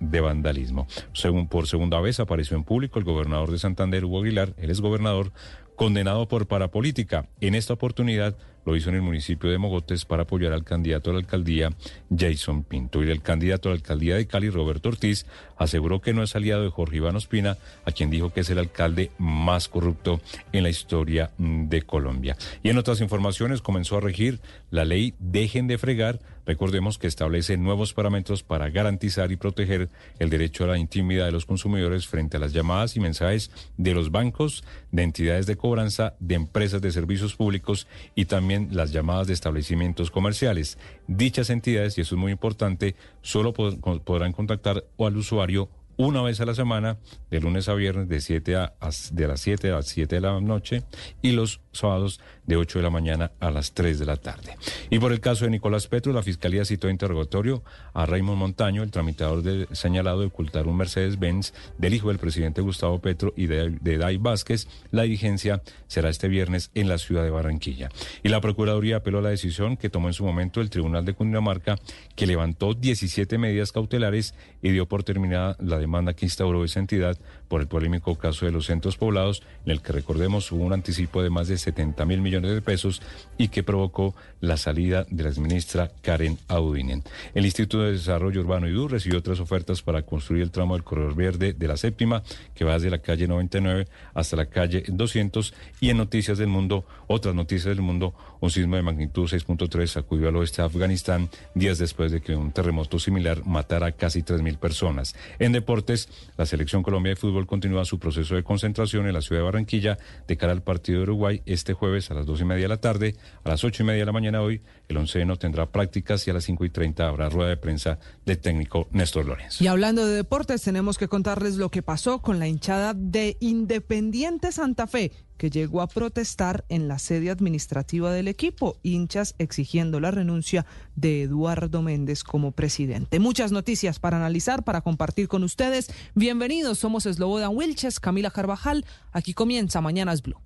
de 0.00 0.20
vandalismo. 0.20 0.86
Según 1.12 1.48
por 1.48 1.66
segunda 1.66 2.00
vez 2.00 2.20
apareció 2.20 2.56
en 2.56 2.64
público 2.64 2.98
el 2.98 3.04
gobernador 3.04 3.50
de 3.50 3.58
Santander, 3.58 4.04
Hugo 4.04 4.22
Aguilar, 4.22 4.54
él 4.56 4.70
es 4.70 4.80
gobernador, 4.80 5.32
condenado 5.76 6.28
por 6.28 6.46
parapolítica. 6.46 7.28
En 7.40 7.54
esta 7.54 7.74
oportunidad 7.74 8.36
lo 8.64 8.76
hizo 8.76 8.90
en 8.90 8.96
el 8.96 9.02
municipio 9.02 9.50
de 9.50 9.58
Mogotes 9.58 10.04
para 10.04 10.22
apoyar 10.22 10.52
al 10.52 10.64
candidato 10.64 11.10
a 11.10 11.14
la 11.14 11.20
alcaldía 11.20 11.70
Jason 12.16 12.64
Pinto. 12.64 13.02
Y 13.02 13.10
el 13.10 13.22
candidato 13.22 13.68
a 13.68 13.72
la 13.72 13.76
alcaldía 13.76 14.16
de 14.16 14.26
Cali, 14.26 14.50
Roberto 14.50 14.88
Ortiz, 14.88 15.26
aseguró 15.56 16.00
que 16.00 16.12
no 16.12 16.22
es 16.22 16.36
aliado 16.36 16.62
de 16.62 16.70
Jorge 16.70 16.96
Iván 16.96 17.16
Ospina, 17.16 17.58
a 17.84 17.92
quien 17.92 18.10
dijo 18.10 18.32
que 18.32 18.40
es 18.40 18.50
el 18.50 18.58
alcalde 18.58 19.10
más 19.18 19.68
corrupto 19.68 20.20
en 20.52 20.62
la 20.62 20.70
historia 20.70 21.30
de 21.38 21.82
Colombia. 21.82 22.36
Y 22.62 22.70
en 22.70 22.78
otras 22.78 23.00
informaciones 23.00 23.62
comenzó 23.62 23.96
a 23.96 24.00
regir 24.00 24.40
la 24.70 24.84
ley 24.84 25.14
Dejen 25.18 25.66
de 25.66 25.78
fregar. 25.78 26.20
Recordemos 26.44 26.98
que 26.98 27.06
establece 27.06 27.56
nuevos 27.56 27.94
parámetros 27.94 28.42
para 28.42 28.68
garantizar 28.68 29.30
y 29.30 29.36
proteger 29.36 29.90
el 30.18 30.28
derecho 30.28 30.64
a 30.64 30.66
la 30.66 30.78
intimidad 30.78 31.26
de 31.26 31.32
los 31.32 31.46
consumidores 31.46 32.08
frente 32.08 32.36
a 32.36 32.40
las 32.40 32.52
llamadas 32.52 32.96
y 32.96 33.00
mensajes 33.00 33.52
de 33.76 33.94
los 33.94 34.10
bancos, 34.10 34.64
de 34.90 35.04
entidades 35.04 35.46
de 35.46 35.56
cobranza, 35.56 36.14
de 36.18 36.34
empresas 36.34 36.82
de 36.82 36.90
servicios 36.90 37.36
públicos 37.36 37.86
y 38.16 38.24
también 38.24 38.51
las 38.70 38.92
llamadas 38.92 39.26
de 39.26 39.32
establecimientos 39.32 40.10
comerciales. 40.10 40.78
Dichas 41.06 41.50
entidades, 41.50 41.98
y 41.98 42.02
eso 42.02 42.14
es 42.14 42.20
muy 42.20 42.32
importante, 42.32 42.94
solo 43.20 43.52
podrán 43.52 44.32
contactar 44.32 44.84
al 44.98 45.16
usuario 45.16 45.68
una 45.96 46.22
vez 46.22 46.40
a 46.40 46.46
la 46.46 46.54
semana, 46.54 46.98
de 47.30 47.40
lunes 47.40 47.68
a 47.68 47.74
viernes, 47.74 48.08
de, 48.08 48.20
7 48.20 48.56
a, 48.56 48.72
de 49.12 49.28
las 49.28 49.40
7 49.40 49.70
a 49.70 49.74
las 49.76 49.86
7 49.86 50.14
de 50.16 50.20
la 50.20 50.40
noche, 50.40 50.82
y 51.20 51.32
los 51.32 51.60
sábados 51.72 52.20
de 52.46 52.56
8 52.56 52.78
de 52.78 52.82
la 52.82 52.90
mañana 52.90 53.32
a 53.40 53.50
las 53.50 53.72
3 53.72 53.98
de 53.98 54.06
la 54.06 54.16
tarde. 54.16 54.56
Y 54.90 54.98
por 54.98 55.12
el 55.12 55.20
caso 55.20 55.44
de 55.44 55.50
Nicolás 55.50 55.86
Petro, 55.86 56.12
la 56.12 56.22
Fiscalía 56.22 56.64
citó 56.64 56.88
interrogatorio 56.88 57.62
a 57.94 58.06
Raymond 58.06 58.38
Montaño, 58.38 58.82
el 58.82 58.90
tramitador 58.90 59.42
de, 59.42 59.68
señalado 59.72 60.20
de 60.20 60.26
ocultar 60.26 60.66
un 60.66 60.76
Mercedes-Benz 60.76 61.54
del 61.78 61.94
hijo 61.94 62.08
del 62.08 62.18
presidente 62.18 62.60
Gustavo 62.60 63.00
Petro 63.00 63.32
y 63.36 63.46
de, 63.46 63.70
de 63.70 63.98
Dai 63.98 64.16
Vázquez. 64.16 64.68
La 64.90 65.02
diligencia 65.02 65.62
será 65.86 66.08
este 66.10 66.28
viernes 66.28 66.70
en 66.74 66.88
la 66.88 66.98
ciudad 66.98 67.22
de 67.22 67.30
Barranquilla. 67.30 67.90
Y 68.22 68.28
la 68.28 68.40
Procuraduría 68.40 68.96
apeló 68.96 69.18
a 69.18 69.22
la 69.22 69.30
decisión 69.30 69.76
que 69.76 69.90
tomó 69.90 70.08
en 70.08 70.14
su 70.14 70.24
momento 70.24 70.60
el 70.60 70.70
Tribunal 70.70 71.04
de 71.04 71.14
Cundinamarca, 71.14 71.78
que 72.16 72.26
levantó 72.26 72.74
17 72.74 73.38
medidas 73.38 73.72
cautelares 73.72 74.34
y 74.62 74.70
dio 74.70 74.86
por 74.86 75.04
terminada 75.04 75.56
la 75.60 75.78
demanda 75.78 76.14
que 76.14 76.26
instauró 76.26 76.64
esa 76.64 76.80
entidad 76.80 77.18
por 77.52 77.60
el 77.60 77.66
polémico 77.66 78.16
caso 78.16 78.46
de 78.46 78.50
los 78.50 78.64
centros 78.64 78.96
poblados, 78.96 79.42
en 79.66 79.72
el 79.72 79.82
que 79.82 79.92
recordemos 79.92 80.50
hubo 80.52 80.64
un 80.64 80.72
anticipo 80.72 81.22
de 81.22 81.28
más 81.28 81.48
de 81.48 81.58
70 81.58 82.02
mil 82.06 82.22
millones 82.22 82.54
de 82.54 82.62
pesos 82.62 83.02
y 83.36 83.48
que 83.48 83.62
provocó 83.62 84.14
la 84.40 84.56
salida 84.56 85.04
de 85.10 85.24
la 85.24 85.30
ministra 85.32 85.90
Karen 86.00 86.38
Audinen. 86.48 87.02
El 87.34 87.44
Instituto 87.44 87.82
de 87.82 87.92
Desarrollo 87.92 88.40
Urbano 88.40 88.70
IDU 88.70 88.88
recibió 88.88 89.18
otras 89.18 89.38
ofertas 89.38 89.82
para 89.82 90.00
construir 90.00 90.42
el 90.42 90.50
tramo 90.50 90.72
del 90.72 90.82
corredor 90.82 91.14
verde 91.14 91.52
de 91.52 91.68
la 91.68 91.76
séptima, 91.76 92.22
que 92.54 92.64
va 92.64 92.72
desde 92.72 92.88
la 92.88 93.00
calle 93.00 93.28
99 93.28 93.86
hasta 94.14 94.34
la 94.36 94.46
calle 94.46 94.84
200. 94.88 95.52
Y 95.78 95.90
en 95.90 95.98
Noticias 95.98 96.38
del 96.38 96.48
Mundo, 96.48 96.86
otras 97.06 97.34
noticias 97.34 97.66
del 97.66 97.82
mundo, 97.82 98.14
un 98.40 98.50
sismo 98.50 98.76
de 98.76 98.82
magnitud 98.82 99.28
6.3 99.28 99.86
sacudió 99.88 100.28
al 100.28 100.36
oeste 100.36 100.62
de 100.62 100.66
Afganistán 100.68 101.28
días 101.54 101.76
después 101.76 102.10
de 102.10 102.22
que 102.22 102.34
un 102.34 102.50
terremoto 102.50 102.98
similar 102.98 103.44
matara 103.44 103.88
a 103.88 103.92
casi 103.92 104.22
3.000 104.22 104.56
personas. 104.56 105.14
En 105.38 105.52
deportes, 105.52 106.08
la 106.38 106.46
selección 106.46 106.82
Colombia 106.82 107.10
de 107.10 107.16
fútbol 107.16 107.41
continúa 107.46 107.84
su 107.84 107.98
proceso 107.98 108.34
de 108.34 108.42
concentración 108.42 109.06
en 109.06 109.14
la 109.14 109.20
ciudad 109.20 109.40
de 109.40 109.44
Barranquilla 109.44 109.98
de 110.26 110.36
cara 110.36 110.52
al 110.52 110.62
partido 110.62 110.98
de 110.98 111.02
Uruguay 111.04 111.42
este 111.46 111.72
jueves 111.72 112.10
a 112.10 112.14
las 112.14 112.26
dos 112.26 112.40
y 112.40 112.44
media 112.44 112.62
de 112.62 112.68
la 112.68 112.80
tarde. 112.80 113.14
A 113.44 113.50
las 113.50 113.64
ocho 113.64 113.82
y 113.82 113.86
media 113.86 114.00
de 114.00 114.06
la 114.06 114.12
mañana 114.12 114.42
hoy, 114.42 114.62
el 114.88 114.96
onceno 114.96 115.36
tendrá 115.36 115.70
prácticas 115.70 116.26
y 116.26 116.30
a 116.30 116.34
las 116.34 116.44
cinco 116.44 116.64
y 116.64 116.70
treinta 116.70 117.08
habrá 117.08 117.28
rueda 117.28 117.50
de 117.50 117.56
prensa 117.56 117.98
del 118.24 118.38
técnico 118.38 118.88
Néstor 118.90 119.26
Lorenzo. 119.26 119.62
Y 119.62 119.66
hablando 119.66 120.06
de 120.06 120.14
deportes, 120.14 120.62
tenemos 120.62 120.98
que 120.98 121.08
contarles 121.08 121.56
lo 121.56 121.70
que 121.70 121.82
pasó 121.82 122.20
con 122.20 122.38
la 122.38 122.48
hinchada 122.48 122.94
de 122.94 123.36
Independiente 123.40 124.52
Santa 124.52 124.86
Fe 124.86 125.12
que 125.42 125.50
llegó 125.50 125.80
a 125.82 125.88
protestar 125.88 126.64
en 126.68 126.86
la 126.86 127.00
sede 127.00 127.28
administrativa 127.28 128.12
del 128.12 128.28
equipo, 128.28 128.76
hinchas 128.84 129.34
exigiendo 129.38 129.98
la 129.98 130.12
renuncia 130.12 130.66
de 130.94 131.22
Eduardo 131.22 131.82
Méndez 131.82 132.22
como 132.22 132.52
presidente. 132.52 133.18
Muchas 133.18 133.50
noticias 133.50 133.98
para 133.98 134.18
analizar, 134.18 134.62
para 134.62 134.82
compartir 134.82 135.26
con 135.26 135.42
ustedes. 135.42 135.90
Bienvenidos, 136.14 136.78
somos 136.78 137.02
Slobodan 137.02 137.56
Wilches, 137.56 137.98
Camila 137.98 138.30
Carvajal. 138.30 138.84
Aquí 139.10 139.34
comienza 139.34 139.80
Mañanas 139.80 140.22
Blue. 140.22 140.38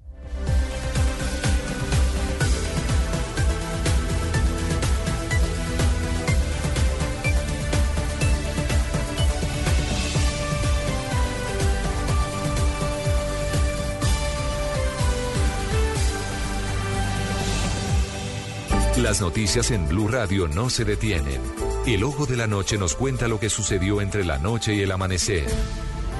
Las 18.97 19.21
noticias 19.21 19.71
en 19.73 19.87
Blue 19.87 20.09
Radio 20.09 20.49
no 20.49 20.71
se 20.71 20.87
detienen. 20.87 21.39
El 21.87 22.03
ojo 22.03 22.25
de 22.25 22.35
la 22.35 22.47
noche 22.47 22.79
nos 22.79 22.95
cuenta 22.95 23.29
lo 23.29 23.39
que 23.39 23.51
sucedió 23.51 24.01
entre 24.01 24.25
la 24.25 24.39
noche 24.39 24.75
y 24.75 24.81
el 24.81 24.91
amanecer. 24.91 25.45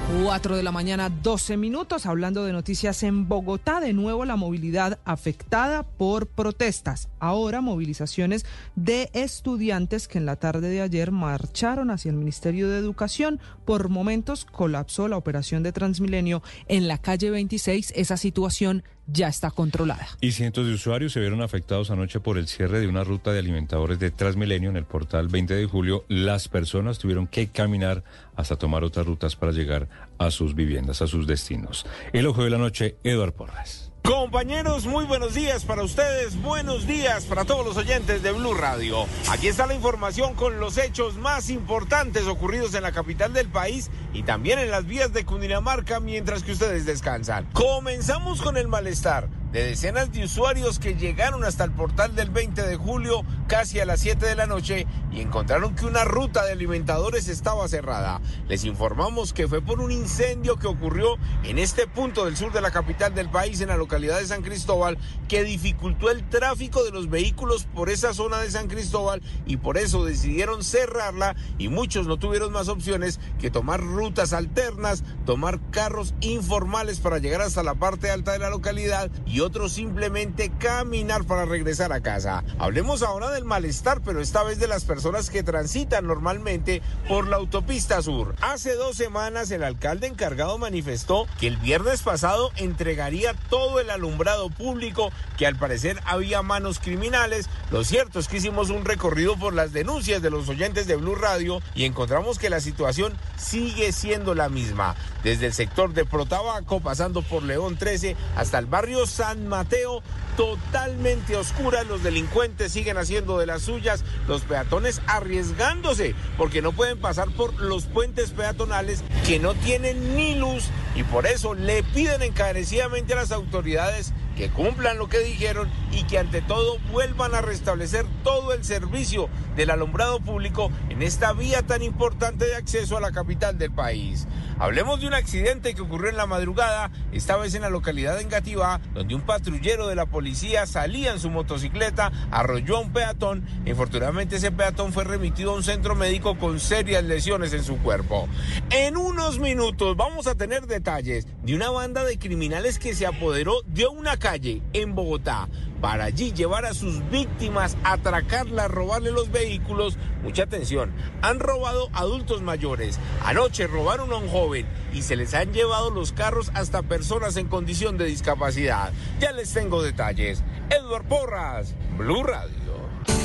4 0.07 0.55
de 0.55 0.63
la 0.63 0.71
mañana, 0.71 1.09
12 1.09 1.57
minutos, 1.57 2.05
hablando 2.05 2.45
de 2.45 2.53
noticias 2.53 3.03
en 3.03 3.27
Bogotá. 3.27 3.81
De 3.81 3.91
nuevo 3.91 4.23
la 4.23 4.37
movilidad 4.37 4.99
afectada 5.03 5.83
por 5.83 6.27
protestas. 6.27 7.09
Ahora 7.19 7.59
movilizaciones 7.59 8.45
de 8.77 9.09
estudiantes 9.11 10.07
que 10.07 10.17
en 10.17 10.25
la 10.25 10.37
tarde 10.37 10.69
de 10.69 10.81
ayer 10.81 11.11
marcharon 11.11 11.91
hacia 11.91 12.09
el 12.09 12.15
Ministerio 12.15 12.69
de 12.69 12.79
Educación. 12.79 13.41
Por 13.65 13.89
momentos 13.89 14.45
colapsó 14.45 15.09
la 15.09 15.17
operación 15.17 15.61
de 15.61 15.73
Transmilenio 15.73 16.41
en 16.69 16.87
la 16.87 16.99
calle 16.99 17.29
26. 17.29 17.91
Esa 17.93 18.15
situación 18.15 18.83
ya 19.07 19.29
está 19.29 19.51
controlada. 19.51 20.07
Y 20.21 20.33
cientos 20.33 20.67
de 20.67 20.73
usuarios 20.73 21.13
se 21.13 21.19
vieron 21.19 21.41
afectados 21.41 21.91
anoche 21.91 22.19
por 22.19 22.37
el 22.37 22.47
cierre 22.47 22.79
de 22.79 22.87
una 22.87 23.03
ruta 23.03 23.31
de 23.31 23.39
alimentadores 23.39 23.99
de 23.99 24.11
Transmilenio 24.11 24.69
en 24.69 24.77
el 24.77 24.85
portal 24.85 25.29
20 25.29 25.53
de 25.53 25.65
julio. 25.65 26.05
Las 26.09 26.47
personas 26.49 26.99
tuvieron 26.99 27.27
que 27.27 27.47
caminar 27.47 28.03
hasta 28.37 28.55
tomar 28.55 28.85
otras 28.85 29.05
rutas 29.05 29.35
para 29.35 29.51
llegar 29.51 29.89
a 30.17 30.31
sus 30.31 30.55
viviendas, 30.55 31.01
a 31.01 31.07
sus 31.07 31.27
destinos. 31.27 31.85
El 32.13 32.27
ojo 32.27 32.43
de 32.43 32.51
la 32.51 32.57
noche, 32.57 32.95
Eduard 33.03 33.33
Porras. 33.33 33.91
Compañeros, 34.07 34.85
muy 34.85 35.03
buenos 35.03 35.33
días 35.33 35.65
para 35.65 35.83
ustedes, 35.83 36.41
buenos 36.41 36.87
días 36.87 37.25
para 37.25 37.43
todos 37.43 37.65
los 37.65 37.75
oyentes 37.75 38.23
de 38.23 38.31
Blue 38.31 38.53
Radio. 38.53 39.05
Aquí 39.29 39.49
está 39.49 39.67
la 39.67 39.73
información 39.73 40.33
con 40.33 40.61
los 40.61 40.77
hechos 40.77 41.17
más 41.17 41.49
importantes 41.49 42.25
ocurridos 42.25 42.73
en 42.73 42.83
la 42.83 42.93
capital 42.93 43.33
del 43.33 43.49
país 43.49 43.91
y 44.13 44.23
también 44.23 44.59
en 44.59 44.71
las 44.71 44.85
vías 44.85 45.11
de 45.11 45.25
Cundinamarca 45.25 45.99
mientras 45.99 46.43
que 46.43 46.53
ustedes 46.53 46.85
descansan. 46.85 47.49
Comenzamos 47.51 48.41
con 48.41 48.55
el 48.55 48.69
malestar 48.69 49.27
de 49.57 49.69
decenas 49.69 50.11
de 50.11 50.23
usuarios 50.23 50.77
que 50.77 50.93
llegaron 50.93 51.43
hasta 51.43 51.63
el 51.63 51.71
portal 51.71 52.15
del 52.15 52.29
20 52.29 52.61
de 52.61 52.75
julio 52.75 53.23
casi 53.47 53.79
a 53.79 53.85
las 53.85 54.01
7 54.01 54.23
de 54.23 54.35
la 54.35 54.45
noche 54.45 54.85
y 55.11 55.19
encontraron 55.19 55.73
que 55.73 55.87
una 55.87 56.03
ruta 56.03 56.45
de 56.45 56.51
alimentadores 56.51 57.27
estaba 57.27 57.67
cerrada. 57.67 58.21
Les 58.47 58.65
informamos 58.65 59.33
que 59.33 59.47
fue 59.47 59.63
por 59.63 59.81
un 59.81 59.91
incendio 59.91 60.57
que 60.57 60.67
ocurrió 60.67 61.17
en 61.43 61.57
este 61.57 61.87
punto 61.87 62.25
del 62.25 62.37
sur 62.37 62.53
de 62.53 62.61
la 62.61 62.69
capital 62.69 63.15
del 63.15 63.31
país, 63.31 63.59
en 63.61 63.69
la 63.69 63.77
localidad 63.77 64.19
de 64.19 64.27
San 64.27 64.43
Cristóbal, 64.43 64.99
que 65.27 65.43
dificultó 65.43 66.11
el 66.11 66.29
tráfico 66.29 66.83
de 66.83 66.91
los 66.91 67.09
vehículos 67.09 67.63
por 67.73 67.89
esa 67.89 68.13
zona 68.13 68.37
de 68.37 68.51
San 68.51 68.67
Cristóbal 68.67 69.23
y 69.47 69.57
por 69.57 69.79
eso 69.79 70.05
decidieron 70.05 70.63
cerrarla 70.63 71.35
y 71.57 71.69
muchos 71.69 72.05
no 72.05 72.17
tuvieron 72.17 72.51
más 72.51 72.67
opciones 72.67 73.19
que 73.39 73.49
tomar 73.49 73.81
rutas 73.81 74.33
alternas, 74.33 75.03
tomar 75.25 75.59
carros 75.71 76.13
informales 76.21 76.99
para 76.99 77.17
llegar 77.17 77.41
hasta 77.41 77.63
la 77.63 77.73
parte 77.73 78.11
alta 78.11 78.33
de 78.33 78.39
la 78.39 78.51
localidad 78.51 79.09
y 79.25 79.46
otros 79.47 79.71
simplemente 79.71 80.51
caminar 80.59 81.23
para 81.23 81.45
regresar 81.45 81.93
a 81.93 82.01
casa. 82.01 82.43
Hablemos 82.59 83.01
ahora 83.01 83.31
del 83.31 83.45
malestar, 83.45 84.01
pero 84.03 84.19
esta 84.19 84.43
vez 84.43 84.59
de 84.59 84.67
las 84.67 84.83
personas 84.83 85.29
que 85.29 85.41
transitan 85.41 86.05
normalmente 86.05 86.81
por 87.07 87.29
la 87.29 87.37
autopista 87.37 88.01
sur. 88.01 88.35
Hace 88.41 88.75
dos 88.75 88.97
semanas 88.97 89.49
el 89.51 89.63
alcalde 89.63 90.07
encargado 90.07 90.57
manifestó 90.57 91.27
que 91.39 91.47
el 91.47 91.55
viernes 91.55 92.01
pasado 92.01 92.51
entregaría 92.57 93.35
todo 93.49 93.79
el 93.79 93.89
alumbrado 93.89 94.49
público, 94.49 95.13
que 95.37 95.47
al 95.47 95.55
parecer 95.55 96.01
había 96.03 96.41
manos 96.41 96.79
criminales. 96.79 97.49
Lo 97.71 97.85
cierto 97.85 98.19
es 98.19 98.27
que 98.27 98.37
hicimos 98.37 98.69
un 98.69 98.83
recorrido 98.83 99.37
por 99.37 99.53
las 99.53 99.71
denuncias 99.71 100.21
de 100.21 100.29
los 100.29 100.49
oyentes 100.49 100.87
de 100.87 100.97
Blue 100.97 101.15
Radio 101.15 101.61
y 101.73 101.85
encontramos 101.85 102.37
que 102.37 102.49
la 102.49 102.59
situación 102.59 103.13
sigue 103.37 103.93
siendo 103.93 104.35
la 104.35 104.49
misma. 104.49 104.95
Desde 105.23 105.47
el 105.47 105.53
sector 105.53 105.93
de 105.93 106.05
Protabaco, 106.05 106.81
pasando 106.81 107.21
por 107.21 107.43
León 107.43 107.77
13 107.77 108.17
hasta 108.35 108.59
el 108.59 108.65
barrio 108.65 109.05
San 109.05 109.26
Mateo, 109.35 110.01
totalmente 110.37 111.35
oscura. 111.35 111.83
Los 111.83 112.03
delincuentes 112.03 112.71
siguen 112.71 112.97
haciendo 112.97 113.37
de 113.37 113.45
las 113.45 113.63
suyas, 113.63 114.05
los 114.27 114.43
peatones 114.43 115.01
arriesgándose 115.07 116.15
porque 116.37 116.61
no 116.61 116.71
pueden 116.71 116.99
pasar 116.99 117.29
por 117.31 117.53
los 117.55 117.85
puentes 117.85 118.31
peatonales 118.31 119.03
que 119.25 119.39
no 119.39 119.53
tienen 119.55 120.15
ni 120.15 120.35
luz 120.35 120.65
y 120.95 121.03
por 121.03 121.25
eso 121.25 121.53
le 121.53 121.83
piden 121.83 122.21
encarecidamente 122.21 123.13
a 123.13 123.17
las 123.17 123.31
autoridades 123.31 124.13
que 124.37 124.49
cumplan 124.49 124.99
lo 124.99 125.09
que 125.09 125.19
dijeron 125.19 125.69
y 125.91 126.03
que 126.03 126.19
ante 126.19 126.41
todo 126.41 126.77
vuelvan 126.91 127.33
a 127.33 127.41
restablecer 127.41 128.05
todo 128.23 128.53
el 128.53 128.63
servicio 128.63 129.29
del 129.55 129.71
alumbrado 129.71 130.19
público 130.19 130.71
en 130.89 131.01
esta 131.01 131.33
vía 131.33 131.63
tan 131.63 131.81
importante 131.81 132.45
de 132.45 132.55
acceso 132.55 132.97
a 132.97 133.01
la 133.01 133.11
capital 133.11 133.57
del 133.57 133.71
país. 133.71 134.27
Hablemos 134.59 134.99
de 134.99 135.05
un 135.05 135.13
accidente 135.13 135.75
que 135.75 135.81
ocurrió 135.81 136.09
en 136.09 136.17
la 136.17 136.25
madrugada, 136.25 136.89
esta 137.11 137.37
vez 137.37 137.53
en 137.53 137.61
la 137.61 137.69
localidad 137.69 138.15
de 138.15 138.23
Engativá, 138.23 138.81
donde 138.95 139.13
un 139.13 139.21
patrullero 139.21 139.87
de 139.87 139.93
la 139.93 140.07
policía 140.07 140.65
salía 140.65 141.11
en 141.11 141.19
su 141.19 141.29
motocicleta, 141.29 142.11
arrolló 142.31 142.77
a 142.77 142.79
un 142.81 142.91
peatón. 142.91 143.45
Infortunadamente 143.67 144.37
ese 144.37 144.51
peatón 144.51 144.93
fue 144.93 145.03
remitido 145.03 145.51
a 145.51 145.55
un 145.55 145.63
centro 145.63 145.93
médico 145.93 146.39
con 146.39 146.59
serias 146.59 147.03
lesiones 147.03 147.53
en 147.53 147.63
su 147.63 147.77
cuerpo. 147.77 148.27
En 148.71 148.97
unos 148.97 149.37
minutos 149.37 149.95
vamos 149.95 150.25
a 150.25 150.33
tener 150.33 150.65
detalles 150.65 151.27
de 151.43 151.53
una 151.53 151.69
banda 151.69 152.03
de 152.03 152.17
criminales 152.17 152.79
que 152.79 152.95
se 152.95 153.05
apoderó 153.05 153.61
de 153.67 153.85
una 153.85 154.17
calle 154.17 154.63
en 154.73 154.95
Bogotá 154.95 155.47
para 155.81 156.05
allí 156.05 156.33
llevar 156.33 156.65
a 156.65 156.73
sus 156.73 157.07
víctimas, 157.09 157.77
atracarlas, 157.83 158.69
robarle 158.69 159.11
los 159.11 159.31
vehículos. 159.31 159.97
Mucha 160.23 160.43
atención, 160.43 160.91
han 161.21 161.39
robado 161.39 161.89
adultos 161.93 162.41
mayores. 162.41 162.99
Anoche 163.23 163.67
robaron 163.67 164.11
a 164.11 164.17
un 164.17 164.27
joven 164.27 164.65
y 164.93 165.01
se 165.01 165.15
les 165.15 165.33
han 165.33 165.53
llevado 165.53 165.89
los 165.89 166.11
carros 166.11 166.51
hasta 166.53 166.81
personas 166.83 167.37
en 167.37 167.47
condición 167.47 167.97
de 167.97 168.05
discapacidad. 168.05 168.91
Ya 169.19 169.31
les 169.31 169.53
tengo 169.53 169.81
detalles. 169.81 170.43
Edward 170.69 171.05
Porras, 171.05 171.73
Blue 171.97 172.23
Radio. 172.23 172.77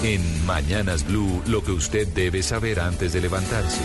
En 0.03 0.47
Mañanas 0.47 1.07
Blue, 1.07 1.43
lo 1.47 1.63
que 1.63 1.73
usted 1.73 2.09
debe 2.09 2.43
saber 2.43 2.81
antes 2.81 3.13
de 3.13 3.21
levantarse. 3.21 3.83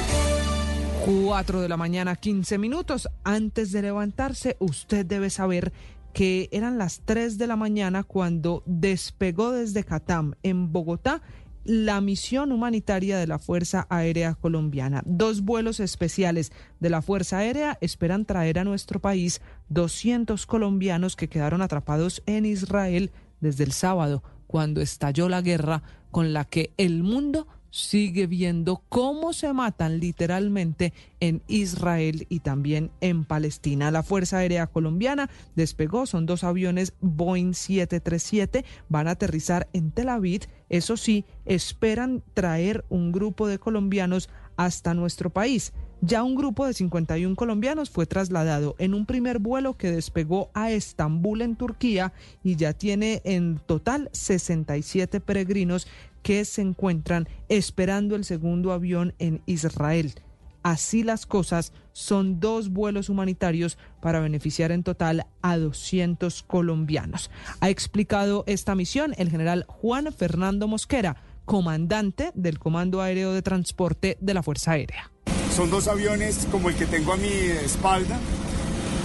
4 1.06 1.62
de 1.62 1.70
la 1.70 1.78
mañana, 1.78 2.18
15 2.18 2.58
minutos. 2.58 3.08
Antes 3.24 3.72
de 3.72 3.82
levantarse, 3.82 4.58
usted 4.60 5.06
debe 5.06 5.30
saber 5.30 5.72
que 6.18 6.50
eran 6.52 6.80
las 6.80 7.02
3 7.06 7.38
de 7.38 7.46
la 7.46 7.56
mañana 7.56 8.02
cuando 8.02 8.64
despegó 8.66 9.52
desde 9.52 9.84
Catam, 9.84 10.34
en 10.42 10.72
Bogotá, 10.72 11.22
la 11.64 12.02
misión 12.02 12.52
humanitaria 12.52 13.20
de 13.20 13.28
la 13.28 13.38
Fuerza 13.38 13.86
Aérea 13.92 14.34
Colombiana. 14.34 15.04
Dos 15.06 15.42
vuelos 15.42 15.80
especiales 15.80 16.52
de 16.80 16.90
la 16.90 17.04
Fuerza 17.04 17.38
Aérea 17.38 17.78
esperan 17.82 18.26
traer 18.26 18.58
a 18.58 18.64
nuestro 18.64 19.00
país 19.00 19.42
200 19.70 20.48
colombianos 20.48 21.16
que 21.16 21.30
quedaron 21.30 21.62
atrapados 21.62 22.24
en 22.26 22.48
Israel 22.48 23.12
desde 23.40 23.66
el 23.66 23.72
sábado, 23.72 24.24
cuando 24.48 24.82
estalló 24.82 25.30
la 25.30 25.44
guerra 25.44 25.84
con 26.10 26.34
la 26.34 26.46
que 26.46 26.74
el 26.78 27.04
mundo 27.04 27.48
sigue 27.70 28.28
viendo 28.28 28.82
cómo 28.90 29.34
se 29.34 29.52
matan 29.54 30.00
literalmente 30.00 30.94
en 31.20 31.42
Israel 31.48 32.26
y 32.30 32.40
también 32.40 32.92
en 33.02 33.26
Palestina. 33.26 33.92
La 33.92 34.04
Fuerza 34.04 34.38
Aérea 34.38 34.68
Colombiana 34.68 35.30
despegó, 35.56 36.06
son 36.06 36.26
dos 36.26 36.44
aviones 36.44 36.94
Boeing 37.02 37.54
737, 37.54 38.66
van 38.90 39.08
a 39.08 39.12
aterrizar 39.12 39.68
en 39.74 39.92
Tel 39.92 40.10
Aviv. 40.10 40.48
Eso 40.70 40.98
sí, 40.98 41.26
esperan 41.46 42.24
traer 42.34 42.86
un 42.90 43.12
grupo 43.12 43.48
de 43.48 43.60
colombianos 43.60 44.30
hasta 44.58 44.94
nuestro 44.94 45.30
país. 45.30 45.74
Ya 46.02 46.22
un 46.22 46.36
grupo 46.36 46.68
de 46.68 46.76
51 46.76 47.36
colombianos 47.36 47.90
fue 47.90 48.06
trasladado 48.06 48.76
en 48.78 48.94
un 48.94 49.08
primer 49.08 49.40
vuelo 49.40 49.78
que 49.78 49.92
despegó 49.92 50.52
a 50.54 50.70
Estambul 50.70 51.42
en 51.42 51.56
Turquía 51.56 52.14
y 52.44 52.56
ya 52.56 52.74
tiene 52.74 53.22
en 53.24 53.60
total 53.66 54.10
67 54.14 55.20
peregrinos 55.22 55.88
que 56.28 56.44
se 56.44 56.62
encuentran 56.62 57.30
esperando 57.48 58.18
el 58.18 58.26
segundo 58.26 58.74
avión 58.74 59.14
en 59.18 59.42
Israel. 59.46 60.14
Así 60.62 61.02
las 61.04 61.26
cosas, 61.26 61.72
son 61.94 62.42
dos 62.42 62.68
vuelos 62.68 63.08
humanitarios 63.08 63.78
para 64.02 64.20
beneficiar 64.20 64.74
en 64.74 64.84
total 64.84 65.26
a 65.42 65.58
200 65.58 66.44
colombianos. 66.44 67.32
Ha 67.62 67.70
explicado 67.70 68.44
esta 68.46 68.76
misión 68.76 69.14
el 69.18 69.30
general 69.30 69.64
Juan 69.70 70.12
Fernando 70.12 70.68
Mosquera, 70.68 71.16
comandante 71.46 72.32
del 72.36 72.60
Comando 72.60 73.02
Aéreo 73.02 73.32
de 73.32 73.42
Transporte 73.42 74.18
de 74.20 74.34
la 74.34 74.44
Fuerza 74.44 74.72
Aérea. 74.72 75.10
Son 75.56 75.70
dos 75.70 75.88
aviones 75.88 76.46
como 76.52 76.68
el 76.68 76.76
que 76.76 76.88
tengo 76.88 77.14
a 77.14 77.16
mi 77.16 77.30
espalda, 77.30 78.20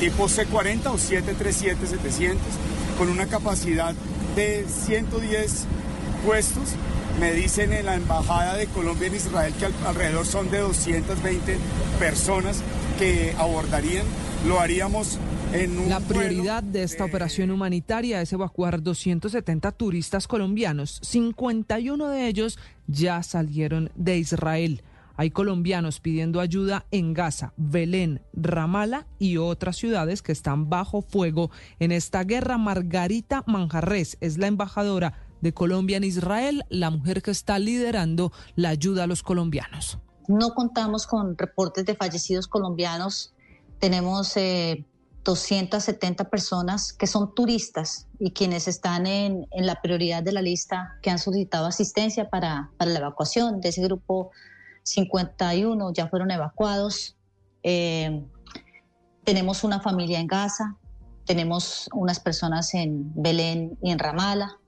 tipo 0.00 0.28
C-40 0.28 0.87
o 0.87 0.98
737-700, 0.98 2.37
con 2.98 3.08
una 3.08 3.28
capacidad 3.28 3.94
de 4.35 4.66
110 4.66 5.68
me 7.18 7.32
dicen 7.32 7.72
en 7.72 7.87
la 7.87 7.96
Embajada 7.96 8.56
de 8.56 8.66
Colombia 8.66 9.08
en 9.08 9.16
Israel 9.16 9.52
que 9.58 9.66
alrededor 9.87 10.24
son 10.24 10.50
de 10.50 10.58
220 10.58 11.56
personas 11.98 12.62
que 12.98 13.35
abordarían. 13.38 14.06
Lo 14.46 14.61
haríamos 14.61 15.18
en 15.52 15.78
un 15.78 15.88
La 15.88 15.98
prioridad 15.98 16.62
de 16.62 16.85
esta 16.85 17.04
operación 17.04 17.50
humanitaria 17.50 18.22
es 18.22 18.32
evacuar 18.32 18.82
270 18.82 19.72
turistas 19.72 20.28
colombianos. 20.28 21.00
51 21.02 22.08
de 22.08 22.28
ellos 22.28 22.58
ya 22.87 23.22
salieron 23.24 23.90
de 23.96 24.18
Israel. 24.18 24.82
Hay 25.16 25.30
colombianos 25.30 26.00
pidiendo 26.00 26.40
ayuda 26.40 26.87
en 26.90 27.12
Gaza, 27.14 27.52
Belén, 27.56 28.22
Ramala 28.32 29.06
y 29.18 29.37
otras 29.37 29.76
ciudades 29.76 30.22
que 30.22 30.32
están 30.32 30.70
bajo 30.70 31.02
fuego 31.02 31.50
en 31.80 31.92
esta 31.92 32.24
guerra. 32.24 32.58
Margarita 32.58 33.42
Manjarres 33.46 34.16
es 34.20 34.38
la 34.38 34.46
embajadora 34.46 35.21
de 35.42 35.52
Colombia 35.52 35.98
en 35.98 36.05
Israel, 36.05 36.64
la 36.70 36.90
mujer 36.90 37.20
que 37.20 37.33
está 37.33 37.59
liderando 37.59 38.33
la 38.55 38.70
ayuda 38.70 39.05
a 39.05 39.07
los 39.07 39.22
colombianos. 39.22 39.98
No 40.28 40.55
contamos 40.55 41.07
con 41.07 41.37
reportes 41.37 41.85
de 41.85 41.94
fallecidos 41.94 42.46
colombianos. 42.46 43.35
Tenemos 43.81 44.37
eh, 44.37 44.87
270 45.24 46.31
personas 46.31 46.92
que 46.92 47.09
son 47.09 47.35
turistas 47.35 48.07
y 48.20 48.31
quienes 48.31 48.68
están 48.68 49.07
en, 49.07 49.46
en, 49.50 49.66
la 49.66 49.83
prioridad 49.83 50.22
de 50.22 50.33
la 50.33 50.42
lista 50.42 50.96
que 51.02 51.11
han 51.11 51.18
solicitado 51.18 51.66
asistencia 51.66 52.31
para, 52.31 52.70
para 52.78 52.92
la 52.92 53.00
evacuación. 53.00 53.61
De 53.61 53.70
ese 53.70 53.83
grupo, 53.83 54.31
51 54.85 55.92
ya 55.92 56.09
fueron 56.09 56.31
evacuados. 56.31 57.16
Eh, 57.64 58.24
tenemos 59.24 59.64
una 59.64 59.81
familia 59.81 60.20
en 60.20 60.28
Gaza, 60.28 60.76
tenemos 61.24 61.88
unas 61.92 62.20
personas 62.20 62.74
en 62.74 63.12
Belén 63.20 63.76
y 63.83 63.90
en 63.90 63.98
Ramala 63.98 64.59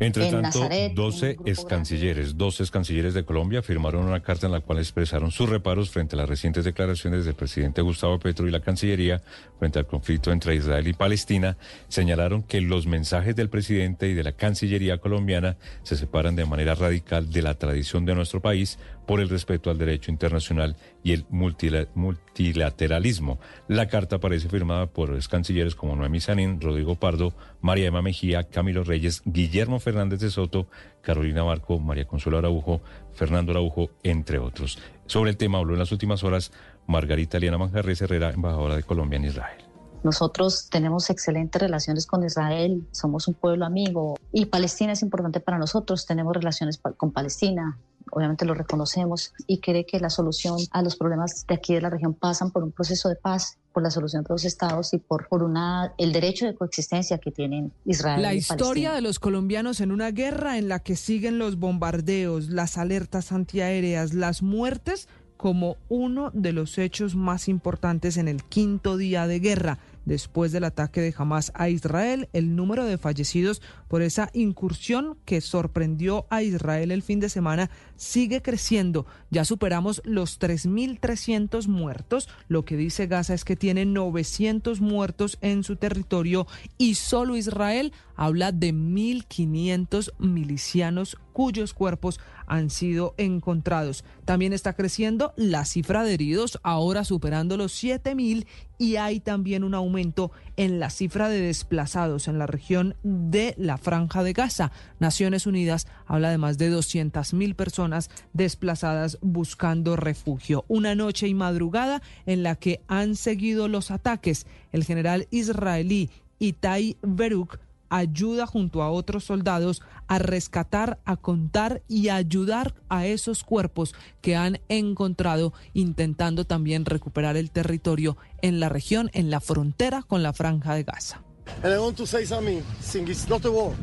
Entre 0.00 0.26
en 0.26 0.42
tanto, 0.42 0.60
Nazaret, 0.60 0.92
12 0.94 1.26
un 1.26 1.34
grupo 1.34 1.50
ex 1.50 1.64
cancilleres, 1.64 2.36
12 2.36 2.62
ex 2.62 2.70
cancilleres 2.70 3.14
de 3.14 3.24
Colombia 3.24 3.62
firmaron 3.62 4.04
una 4.04 4.22
carta 4.22 4.46
en 4.46 4.52
la 4.52 4.60
cual 4.60 4.78
expresaron 4.78 5.30
sus 5.30 5.48
reparos 5.48 5.90
frente 5.90 6.16
a 6.16 6.18
las 6.18 6.28
recientes 6.28 6.64
declaraciones 6.64 7.24
del 7.24 7.34
presidente 7.34 7.82
Gustavo 7.82 8.18
Petro 8.18 8.48
y 8.48 8.50
la 8.50 8.60
Cancillería 8.60 9.22
frente 9.58 9.78
al 9.78 9.86
conflicto 9.86 10.32
entre 10.32 10.54
Israel 10.54 10.86
y 10.88 10.92
Palestina. 10.92 11.56
Señalaron 11.88 12.42
que 12.42 12.60
los 12.60 12.86
mensajes 12.86 13.36
del 13.36 13.48
presidente 13.48 14.08
y 14.08 14.14
de 14.14 14.22
la 14.22 14.32
Cancillería 14.32 14.98
colombiana 14.98 15.56
se 15.82 15.96
separan 15.96 16.36
de 16.36 16.46
manera 16.46 16.74
radical 16.74 17.30
de 17.30 17.42
la 17.42 17.54
tradición 17.54 18.04
de 18.04 18.14
nuestro 18.14 18.40
país 18.40 18.78
por 19.06 19.20
el 19.20 19.28
respeto 19.28 19.70
al 19.70 19.78
derecho 19.78 20.10
internacional 20.10 20.76
y 21.02 21.12
el 21.12 21.26
multila- 21.28 21.88
multilateralismo. 21.94 23.38
La 23.68 23.88
carta 23.88 24.16
aparece 24.16 24.48
firmada 24.48 24.86
por 24.86 25.14
ex 25.14 25.28
cancilleres 25.28 25.74
como 25.74 25.96
Noemí 25.96 26.20
Sanín, 26.20 26.60
Rodrigo 26.60 26.94
Pardo, 26.94 27.34
María 27.60 27.86
Emma 27.86 28.02
Mejía, 28.02 28.44
Camilo 28.44 28.84
Reyes, 28.84 29.22
Guillermo 29.24 29.80
Fernández 29.80 30.20
de 30.20 30.30
Soto, 30.30 30.66
Carolina 31.00 31.42
Barco, 31.42 31.78
María 31.78 32.06
Consuelo 32.06 32.38
Araujo, 32.38 32.80
Fernando 33.12 33.52
Araujo, 33.52 33.90
entre 34.02 34.38
otros. 34.38 34.78
Sobre 35.06 35.30
el 35.30 35.36
tema 35.36 35.58
habló 35.58 35.72
en 35.74 35.80
las 35.80 35.92
últimas 35.92 36.24
horas 36.24 36.52
Margarita 36.86 37.36
Eliana 37.38 37.58
Manjarres 37.58 38.02
Herrera, 38.02 38.30
embajadora 38.30 38.76
de 38.76 38.82
Colombia 38.82 39.16
en 39.16 39.24
Israel. 39.24 39.62
Nosotros 40.04 40.68
tenemos 40.68 41.10
excelentes 41.10 41.62
relaciones 41.62 42.06
con 42.06 42.24
Israel, 42.24 42.82
somos 42.90 43.28
un 43.28 43.34
pueblo 43.34 43.64
amigo 43.64 44.16
y 44.32 44.46
Palestina 44.46 44.92
es 44.94 45.02
importante 45.02 45.38
para 45.38 45.58
nosotros, 45.58 46.06
tenemos 46.06 46.34
relaciones 46.34 46.80
con 46.96 47.12
Palestina, 47.12 47.78
obviamente 48.14 48.44
lo 48.44 48.52
reconocemos 48.54 49.32
y 49.46 49.58
cree 49.58 49.86
que 49.86 49.98
la 49.98 50.10
solución 50.10 50.58
a 50.70 50.82
los 50.82 50.96
problemas 50.96 51.46
de 51.46 51.54
aquí 51.54 51.74
de 51.74 51.80
la 51.80 51.88
región 51.88 52.12
pasan 52.12 52.50
por 52.50 52.62
un 52.62 52.70
proceso 52.70 53.08
de 53.08 53.16
paz, 53.16 53.56
por 53.72 53.82
la 53.82 53.90
solución 53.90 54.22
de 54.22 54.28
los 54.28 54.44
estados 54.44 54.92
y 54.92 54.98
por, 54.98 55.28
por 55.28 55.42
una, 55.42 55.94
el 55.96 56.12
derecho 56.12 56.44
de 56.44 56.54
coexistencia 56.54 57.16
que 57.16 57.30
tienen 57.30 57.72
Israel 57.86 58.20
La 58.20 58.34
y 58.34 58.38
historia 58.38 58.90
Palestina. 58.90 58.94
de 58.96 59.00
los 59.00 59.18
colombianos 59.18 59.80
en 59.80 59.92
una 59.92 60.10
guerra 60.10 60.58
en 60.58 60.68
la 60.68 60.80
que 60.80 60.94
siguen 60.94 61.38
los 61.38 61.58
bombardeos, 61.58 62.50
las 62.50 62.76
alertas 62.76 63.32
antiaéreas, 63.32 64.12
las 64.12 64.42
muertes 64.42 65.08
como 65.38 65.76
uno 65.88 66.30
de 66.34 66.52
los 66.52 66.78
hechos 66.78 67.16
más 67.16 67.48
importantes 67.48 68.16
en 68.16 68.28
el 68.28 68.44
quinto 68.44 68.96
día 68.96 69.26
de 69.26 69.40
guerra. 69.40 69.78
Después 70.04 70.52
del 70.52 70.62
ataque 70.62 71.00
de 71.00 71.12
Hamas 71.16 71.50
a 71.54 71.68
Israel, 71.68 72.28
el 72.32 72.54
número 72.54 72.84
de 72.84 72.96
fallecidos 72.96 73.60
por 73.92 74.00
esa 74.00 74.30
incursión 74.32 75.18
que 75.26 75.42
sorprendió 75.42 76.24
a 76.30 76.42
Israel 76.42 76.92
el 76.92 77.02
fin 77.02 77.20
de 77.20 77.28
semana 77.28 77.68
sigue 77.94 78.40
creciendo. 78.40 79.04
Ya 79.28 79.44
superamos 79.44 80.00
los 80.06 80.40
3.300 80.40 81.68
muertos. 81.68 82.30
Lo 82.48 82.64
que 82.64 82.78
dice 82.78 83.06
Gaza 83.06 83.34
es 83.34 83.44
que 83.44 83.54
tiene 83.54 83.84
900 83.84 84.80
muertos 84.80 85.36
en 85.42 85.62
su 85.62 85.76
territorio 85.76 86.46
y 86.78 86.94
solo 86.94 87.36
Israel 87.36 87.92
habla 88.16 88.50
de 88.50 88.72
1.500 88.72 90.12
milicianos 90.18 91.18
cuyos 91.32 91.74
cuerpos 91.74 92.18
han 92.46 92.70
sido 92.70 93.14
encontrados. 93.16 94.04
También 94.24 94.52
está 94.52 94.74
creciendo 94.74 95.32
la 95.36 95.64
cifra 95.64 96.04
de 96.04 96.14
heridos, 96.14 96.58
ahora 96.62 97.04
superando 97.04 97.56
los 97.56 97.72
7.000 97.82 98.46
y 98.78 98.96
hay 98.96 99.20
también 99.20 99.64
un 99.64 99.74
aumento 99.74 100.32
en 100.56 100.80
la 100.80 100.90
cifra 100.90 101.28
de 101.28 101.40
desplazados 101.40 102.28
en 102.28 102.38
la 102.38 102.46
región 102.46 102.96
de 103.02 103.54
la 103.58 103.78
Franja 103.78 104.22
de 104.22 104.32
Gaza. 104.32 104.72
Naciones 104.98 105.46
Unidas 105.46 105.86
habla 106.06 106.30
de 106.30 106.38
más 106.38 106.58
de 106.58 106.70
200.000 106.70 107.54
personas 107.54 108.10
desplazadas 108.32 109.18
buscando 109.20 109.96
refugio. 109.96 110.64
Una 110.68 110.94
noche 110.94 111.28
y 111.28 111.34
madrugada 111.34 112.02
en 112.26 112.42
la 112.42 112.56
que 112.56 112.80
han 112.88 113.16
seguido 113.16 113.68
los 113.68 113.90
ataques. 113.90 114.46
El 114.72 114.84
general 114.84 115.26
israelí 115.30 116.10
Itai 116.38 116.96
Beruk 117.02 117.58
ayuda 117.92 118.46
junto 118.46 118.82
a 118.82 118.90
otros 118.90 119.24
soldados 119.24 119.82
a 120.08 120.18
rescatar, 120.18 120.98
a 121.04 121.16
contar 121.16 121.82
y 121.88 122.08
ayudar 122.08 122.74
a 122.88 123.06
esos 123.06 123.44
cuerpos 123.44 123.94
que 124.22 124.34
han 124.34 124.60
encontrado 124.68 125.52
intentando 125.74 126.46
también 126.46 126.86
recuperar 126.86 127.36
el 127.36 127.50
territorio 127.50 128.16
en 128.40 128.60
la 128.60 128.70
región, 128.70 129.10
en 129.12 129.30
la 129.30 129.40
frontera 129.40 130.02
con 130.02 130.22
la 130.22 130.32
franja 130.32 130.74
de 130.74 130.84
Gaza. 130.84 131.22
And 131.62 131.74
I 131.74 131.78
want 131.78 131.96
to 131.98 132.06
say 132.06 132.24
something. 132.24 132.62
Thing 132.80 133.08
it's 133.08 133.28
not 133.28 133.44
a 133.44 133.50
war. 133.50 133.74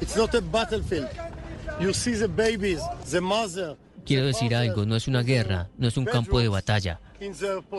It's 0.00 0.16
not 0.16 0.34
a 0.34 0.40
battlefield. 0.40 1.08
You 1.80 1.92
see 1.92 2.14
the 2.14 2.28
babies, 2.28 2.80
the 3.10 3.20
mother. 3.20 3.76
Quiero 4.04 4.26
decir 4.26 4.54
algo, 4.54 4.84
no 4.84 4.96
es 4.96 5.08
una 5.08 5.22
guerra, 5.22 5.68
no 5.78 5.88
es 5.88 5.96
un 5.96 6.04
campo 6.04 6.40
de 6.40 6.48
batalla. 6.48 7.00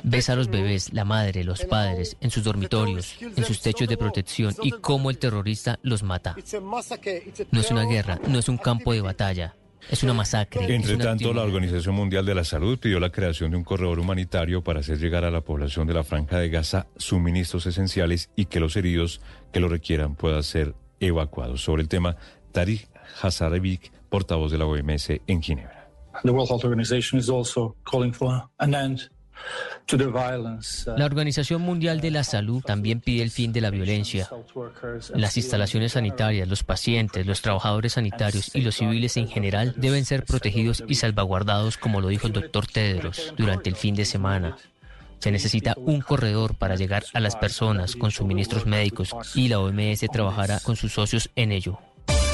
Ves 0.04 0.30
a 0.30 0.36
los 0.36 0.50
bebés, 0.50 0.94
la 0.94 1.04
madre, 1.04 1.44
los 1.44 1.66
padres, 1.66 2.16
en 2.22 2.32
sus 2.32 2.44
dormitorios, 2.44 3.16
en 3.22 3.44
sus 3.44 3.62
techos 3.62 3.88
de 3.88 3.98
protección 3.98 4.56
y 4.62 4.72
cómo 4.72 5.10
el 5.10 5.18
terrorista 5.18 5.80
los 5.84 6.04
mata. 6.04 6.36
No 7.52 7.60
es 7.60 7.72
una 7.72 7.84
guerra, 7.84 8.20
no 8.28 8.40
es 8.40 8.48
un 8.48 8.58
campo 8.58 8.94
de 8.94 9.02
batalla, 9.02 9.56
es 9.90 10.02
una 10.04 10.14
masacre. 10.14 10.74
Entre 10.74 10.96
una 10.96 11.04
tanto, 11.04 11.34
la. 11.34 11.44
Organización 11.44 11.96
Mundial 11.96 12.26
de 12.26 12.36
la 12.36 12.44
Salud 12.44 12.80
pidió 12.80 13.00
la 13.00 13.12
creación 13.12 13.52
de 13.52 13.58
un 13.58 13.64
corredor 13.64 14.00
humanitario 14.00 14.64
para 14.64 14.80
hacer 14.80 14.98
llegar 14.98 15.26
a 15.26 15.32
la 15.32 15.42
población 15.42 15.88
de 15.88 15.94
la 15.94 16.04
Franja 16.04 16.40
de 16.40 16.50
Gaza 16.50 16.88
suministros 16.96 17.66
esenciales 17.66 18.30
y 18.36 18.46
que 18.46 18.62
los 18.62 18.78
heridos 18.78 19.20
que 19.52 19.60
lo 19.60 19.68
requieran 19.68 20.16
puedan 20.16 20.44
ser 20.44 20.74
evacuados. 21.00 21.62
Sobre 21.64 21.82
el 21.82 21.90
tema, 21.90 22.16
Tariq 22.54 22.88
Hazarevic, 23.22 23.92
portavoz 24.10 24.52
de 24.52 24.58
la 24.58 24.66
OMS 24.66 25.10
en 25.28 25.42
Ginebra. 25.42 25.83
La 30.96 31.06
Organización 31.06 31.62
Mundial 31.62 32.00
de 32.00 32.12
la 32.12 32.24
Salud 32.24 32.62
también 32.64 33.02
pide 33.02 33.24
el 33.24 33.32
fin 33.32 33.52
de 33.52 33.62
la 33.62 33.70
violencia. 33.70 34.30
Las 35.14 35.36
instalaciones 35.38 35.94
sanitarias, 35.94 36.48
los 36.48 36.64
pacientes, 36.64 37.26
los 37.26 37.42
trabajadores 37.42 37.94
sanitarios 37.94 38.56
y 38.56 38.62
los 38.62 38.76
civiles 38.76 39.18
en 39.18 39.28
general 39.28 39.74
deben 39.76 40.06
ser 40.06 40.24
protegidos 40.24 40.84
y 40.88 40.96
salvaguardados, 40.96 41.78
como 41.78 42.00
lo 42.00 42.08
dijo 42.08 42.28
el 42.28 42.34
doctor 42.34 42.68
Tedros 42.68 43.34
durante 43.38 43.70
el 43.70 43.76
fin 43.76 43.96
de 43.96 44.06
semana. 44.06 44.56
Se 45.20 45.32
necesita 45.32 45.74
un 45.78 46.02
corredor 46.02 46.56
para 46.56 46.76
llegar 46.76 47.06
a 47.14 47.20
las 47.20 47.36
personas 47.36 47.96
con 47.96 48.12
suministros 48.12 48.66
médicos 48.66 49.16
y 49.36 49.48
la 49.48 49.60
OMS 49.60 50.02
trabajará 50.12 50.60
con 50.60 50.76
sus 50.76 50.94
socios 50.94 51.30
en 51.36 51.52
ello. 51.52 51.80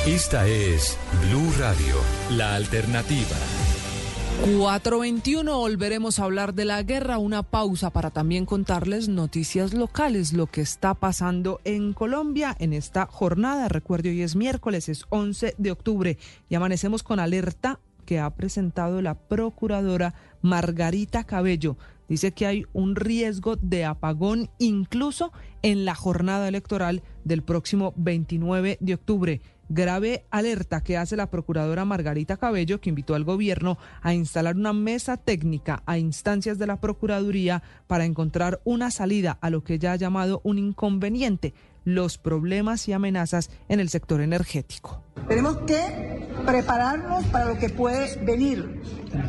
Esta 0.08 0.48
es 0.48 0.98
Blue 1.28 1.52
Radio, 1.60 1.96
la 2.32 2.56
alternativa. 2.56 3.36
421 4.58 5.58
volveremos 5.58 6.20
a 6.20 6.24
hablar 6.24 6.54
de 6.54 6.64
la 6.64 6.82
guerra, 6.84 7.18
una 7.18 7.44
pausa 7.44 7.90
para 7.90 8.10
también 8.10 8.46
contarles 8.46 9.10
noticias 9.10 9.74
locales, 9.74 10.32
lo 10.32 10.48
que 10.48 10.62
está 10.62 10.94
pasando 10.94 11.60
en 11.66 11.92
Colombia 11.92 12.56
en 12.60 12.72
esta 12.72 13.08
jornada. 13.08 13.68
Recuerde, 13.68 14.10
hoy 14.10 14.22
es 14.22 14.38
miércoles, 14.38 14.88
es 14.88 15.04
11 15.10 15.56
de 15.58 15.72
octubre 15.72 16.18
y 16.48 16.56
amanecemos 16.56 17.04
con 17.04 17.20
alerta 17.20 17.82
que 18.06 18.20
ha 18.20 18.30
presentado 18.30 19.02
la 19.02 19.16
procuradora 19.16 20.16
Margarita 20.42 21.26
Cabello. 21.26 21.78
Dice 22.08 22.32
que 22.32 22.48
hay 22.48 22.66
un 22.72 22.96
riesgo 22.96 23.58
de 23.58 23.84
apagón 23.86 24.50
incluso 24.58 25.34
en 25.62 25.84
la 25.84 25.94
jornada 25.94 26.48
electoral 26.48 27.04
del 27.26 27.44
próximo 27.44 27.94
29 27.98 28.78
de 28.80 28.94
octubre. 28.94 29.42
Grave 29.72 30.26
alerta 30.32 30.82
que 30.82 30.98
hace 30.98 31.16
la 31.16 31.30
procuradora 31.30 31.86
Margarita 31.86 32.38
Cabello, 32.38 32.82
que 32.82 32.90
invitó 32.90 33.14
al 33.14 33.24
gobierno 33.24 33.78
a 34.02 34.16
instalar 34.16 34.56
una 34.56 34.74
mesa 34.74 35.16
técnica 35.16 35.84
a 35.86 36.00
instancias 36.00 36.58
de 36.58 36.66
la 36.66 36.82
Procuraduría 36.82 37.62
para 37.86 38.06
encontrar 38.06 38.62
una 38.64 38.90
salida 38.90 39.38
a 39.42 39.52
lo 39.52 39.64
que 39.64 39.76
ella 39.76 39.92
ha 39.92 39.96
llamado 39.96 40.42
un 40.44 40.58
inconveniente, 40.58 41.54
los 41.84 42.18
problemas 42.18 42.88
y 42.88 42.94
amenazas 42.94 43.52
en 43.68 43.80
el 43.80 43.90
sector 43.90 44.22
energético. 44.22 45.04
Tenemos 45.28 45.58
que 45.60 46.28
prepararnos 46.48 47.26
para 47.26 47.46
lo 47.46 47.60
que 47.60 47.70
puede 47.70 48.16
venir. 48.26 48.82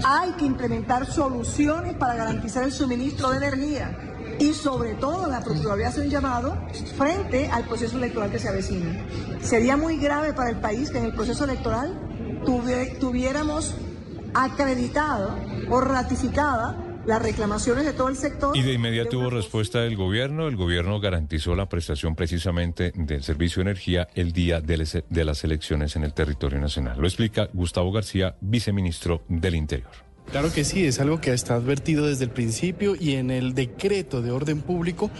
Hay 0.07 0.33
que 0.33 0.47
implementar 0.47 1.05
soluciones 1.05 1.95
para 1.97 2.15
garantizar 2.15 2.65
el 2.65 2.73
suministro 2.73 3.31
de 3.31 3.37
energía 3.37 4.11
y 4.41 4.53
sobre 4.55 4.95
todo 4.95 5.29
la 5.29 5.41
Procuraduría 5.45 5.89
hace 5.89 6.01
un 6.01 6.11
llamado 6.11 6.57
frente 6.97 7.49
al 7.49 7.65
proceso 7.65 7.97
electoral 7.99 8.31
que 8.33 8.39
se 8.41 8.49
avecina. 8.49 9.07
Sería 9.41 9.77
muy 9.77 9.99
grave 9.99 10.33
para 10.33 10.51
el 10.51 10.57
país 10.57 10.91
que 10.91 10.99
en 10.99 11.05
el 11.05 11.13
proceso 11.15 11.45
electoral 11.45 11.97
tuvi- 12.45 12.99
tuviéramos 12.99 13.75
acreditada 14.35 15.37
o 15.69 15.81
ratificada 15.81 16.87
las 17.07 17.23
reclamaciones 17.23 17.85
de 17.87 17.93
todo 17.93 18.09
el 18.09 18.17
sector. 18.17 18.57
Y 18.57 18.63
de 18.63 18.75
inmediato 18.75 19.19
hubo 19.19 19.31
respuesta 19.31 19.81
del 19.81 19.97
gobierno. 19.97 20.49
El 20.49 20.57
gobierno 20.57 21.01
garantizó 21.01 21.55
la 21.57 21.69
prestación 21.69 22.15
precisamente 22.15 22.93
del 22.95 23.23
servicio 23.23 23.65
de 23.65 23.71
energía 23.71 24.09
el 24.15 24.33
día 24.33 24.61
de 24.61 25.25
las 25.25 25.45
elecciones 25.45 25.97
en 25.97 26.05
el 26.05 26.13
territorio 26.13 26.59
nacional. 26.61 26.99
Lo 27.01 27.07
explica 27.07 27.49
Gustavo 27.53 27.91
García, 27.91 28.37
viceministro 28.41 29.23
del 29.29 29.55
Interior. 29.55 30.10
Claro 30.31 30.53
que 30.53 30.65
sí, 30.65 30.85
es 30.85 31.01
algo 31.01 31.21
que 31.21 31.33
está 31.33 31.55
advertido 31.55 32.07
desde 32.07 32.23
el 32.23 32.31
principio 32.31 32.95
y 32.95 33.15
en 33.15 33.33
el 33.33 33.53
decreto 33.53 34.23
de 34.23 34.31
orden 34.31 34.61
público 34.61 35.11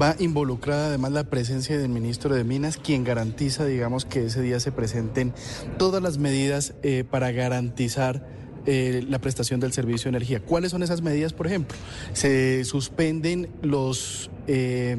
va 0.00 0.14
involucrada 0.18 0.88
además 0.88 1.12
la 1.12 1.24
presencia 1.24 1.78
del 1.78 1.88
ministro 1.88 2.34
de 2.34 2.44
Minas, 2.44 2.76
quien 2.76 3.02
garantiza, 3.02 3.64
digamos, 3.64 4.04
que 4.04 4.26
ese 4.26 4.42
día 4.42 4.60
se 4.60 4.70
presenten 4.70 5.32
todas 5.78 6.02
las 6.02 6.18
medidas 6.18 6.74
eh, 6.82 7.04
para 7.10 7.32
garantizar 7.32 8.28
eh, 8.66 9.02
la 9.08 9.18
prestación 9.20 9.58
del 9.58 9.72
servicio 9.72 10.10
de 10.10 10.18
energía. 10.18 10.40
¿Cuáles 10.40 10.70
son 10.70 10.82
esas 10.82 11.00
medidas, 11.00 11.32
por 11.32 11.46
ejemplo? 11.46 11.74
Se 12.12 12.62
suspenden 12.66 13.48
los... 13.62 14.30
eh, 14.46 14.98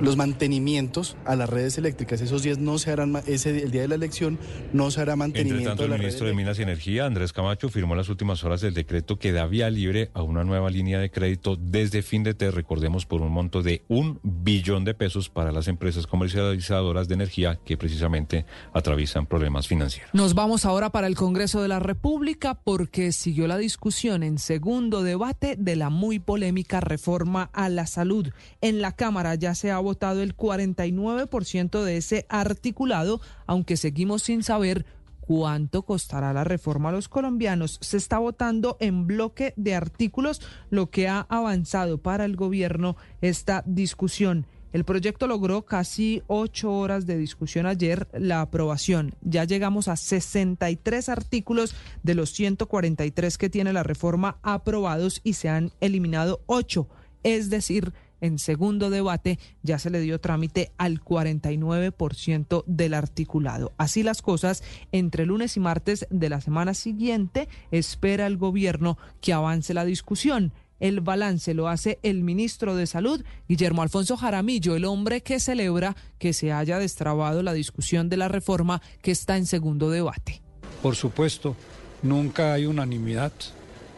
los 0.00 0.16
mantenimientos 0.16 1.16
a 1.24 1.36
las 1.36 1.48
redes 1.48 1.78
eléctricas. 1.78 2.20
Esos 2.20 2.42
días 2.42 2.58
no 2.58 2.78
se 2.78 2.90
harán, 2.90 3.22
ese, 3.26 3.62
el 3.62 3.70
día 3.70 3.82
de 3.82 3.88
la 3.88 3.94
elección 3.94 4.38
no 4.72 4.90
se 4.90 5.00
hará 5.00 5.16
mantenimiento 5.16 5.58
Entre 5.58 5.70
tanto, 5.70 5.84
el 5.84 5.90
las 5.90 5.98
ministro 5.98 6.26
de 6.26 6.34
Minas 6.34 6.58
y 6.58 6.62
Energía, 6.62 7.06
Andrés 7.06 7.32
Camacho, 7.32 7.68
firmó 7.68 7.94
en 7.94 7.98
las 7.98 8.08
últimas 8.08 8.42
horas 8.44 8.62
el 8.62 8.74
decreto 8.74 9.18
que 9.18 9.32
da 9.32 9.46
vía 9.46 9.70
libre 9.70 10.10
a 10.14 10.22
una 10.22 10.44
nueva 10.44 10.70
línea 10.70 10.98
de 10.98 11.10
crédito 11.10 11.56
desde 11.56 12.02
fin 12.02 12.22
de 12.22 12.34
te, 12.34 12.50
recordemos, 12.50 13.06
por 13.06 13.22
un 13.22 13.32
monto 13.32 13.62
de 13.62 13.82
un 13.88 14.20
billón 14.22 14.84
de 14.84 14.94
pesos 14.94 15.28
para 15.28 15.52
las 15.52 15.68
empresas 15.68 16.06
comercializadoras 16.06 17.08
de 17.08 17.14
energía 17.14 17.58
que 17.64 17.76
precisamente 17.76 18.44
atraviesan 18.72 19.26
problemas 19.26 19.66
financieros. 19.66 20.10
Nos 20.12 20.34
vamos 20.34 20.64
ahora 20.64 20.90
para 20.90 21.06
el 21.06 21.16
Congreso 21.16 21.62
de 21.62 21.68
la 21.68 21.78
República 21.78 22.54
porque 22.54 23.12
siguió 23.12 23.46
la 23.46 23.58
discusión 23.58 24.22
en 24.22 24.38
segundo 24.38 25.02
debate 25.02 25.56
de 25.56 25.76
la 25.76 25.90
muy 25.90 26.18
polémica 26.18 26.80
reforma 26.80 27.50
a 27.52 27.68
la 27.68 27.86
salud. 27.86 28.30
En 28.60 28.80
la 28.80 28.92
Cámara 28.92 29.34
ya 29.34 29.54
se 29.54 29.70
ha 29.70 29.75
votado 29.78 30.22
el 30.22 30.36
49% 30.36 31.82
de 31.82 31.96
ese 31.96 32.26
articulado, 32.28 33.20
aunque 33.46 33.76
seguimos 33.76 34.22
sin 34.22 34.42
saber 34.42 34.86
cuánto 35.20 35.82
costará 35.82 36.32
la 36.32 36.44
reforma 36.44 36.90
a 36.90 36.92
los 36.92 37.08
colombianos. 37.08 37.78
Se 37.80 37.96
está 37.96 38.18
votando 38.18 38.76
en 38.80 39.06
bloque 39.06 39.52
de 39.56 39.74
artículos, 39.74 40.40
lo 40.70 40.90
que 40.90 41.08
ha 41.08 41.26
avanzado 41.28 41.98
para 41.98 42.24
el 42.24 42.36
gobierno 42.36 42.96
esta 43.20 43.62
discusión. 43.66 44.46
El 44.72 44.84
proyecto 44.84 45.26
logró 45.26 45.64
casi 45.64 46.22
ocho 46.26 46.70
horas 46.70 47.06
de 47.06 47.16
discusión 47.16 47.66
ayer, 47.66 48.08
la 48.12 48.42
aprobación. 48.42 49.14
Ya 49.22 49.44
llegamos 49.44 49.88
a 49.88 49.96
63 49.96 51.08
artículos 51.08 51.74
de 52.02 52.14
los 52.14 52.30
143 52.32 53.38
que 53.38 53.48
tiene 53.48 53.72
la 53.72 53.84
reforma 53.84 54.38
aprobados 54.42 55.22
y 55.24 55.32
se 55.32 55.48
han 55.48 55.72
eliminado 55.80 56.42
ocho, 56.46 56.88
es 57.22 57.48
decir, 57.48 57.94
en 58.20 58.38
segundo 58.38 58.90
debate 58.90 59.38
ya 59.62 59.78
se 59.78 59.90
le 59.90 60.00
dio 60.00 60.20
trámite 60.20 60.72
al 60.78 61.02
49% 61.02 62.64
del 62.66 62.94
articulado. 62.94 63.72
Así 63.78 64.02
las 64.02 64.22
cosas, 64.22 64.62
entre 64.92 65.26
lunes 65.26 65.56
y 65.56 65.60
martes 65.60 66.06
de 66.10 66.28
la 66.28 66.40
semana 66.40 66.74
siguiente 66.74 67.48
espera 67.70 68.26
el 68.26 68.36
gobierno 68.36 68.98
que 69.20 69.32
avance 69.32 69.74
la 69.74 69.84
discusión. 69.84 70.52
El 70.78 71.00
balance 71.00 71.54
lo 71.54 71.68
hace 71.68 71.98
el 72.02 72.22
ministro 72.22 72.76
de 72.76 72.86
Salud, 72.86 73.24
Guillermo 73.48 73.82
Alfonso 73.82 74.16
Jaramillo, 74.16 74.76
el 74.76 74.84
hombre 74.84 75.22
que 75.22 75.40
celebra 75.40 75.96
que 76.18 76.32
se 76.32 76.52
haya 76.52 76.78
destrabado 76.78 77.42
la 77.42 77.54
discusión 77.54 78.10
de 78.10 78.18
la 78.18 78.28
reforma 78.28 78.82
que 79.00 79.10
está 79.10 79.38
en 79.38 79.46
segundo 79.46 79.88
debate. 79.88 80.42
Por 80.82 80.94
supuesto, 80.94 81.56
nunca 82.02 82.52
hay 82.52 82.66
unanimidad. 82.66 83.32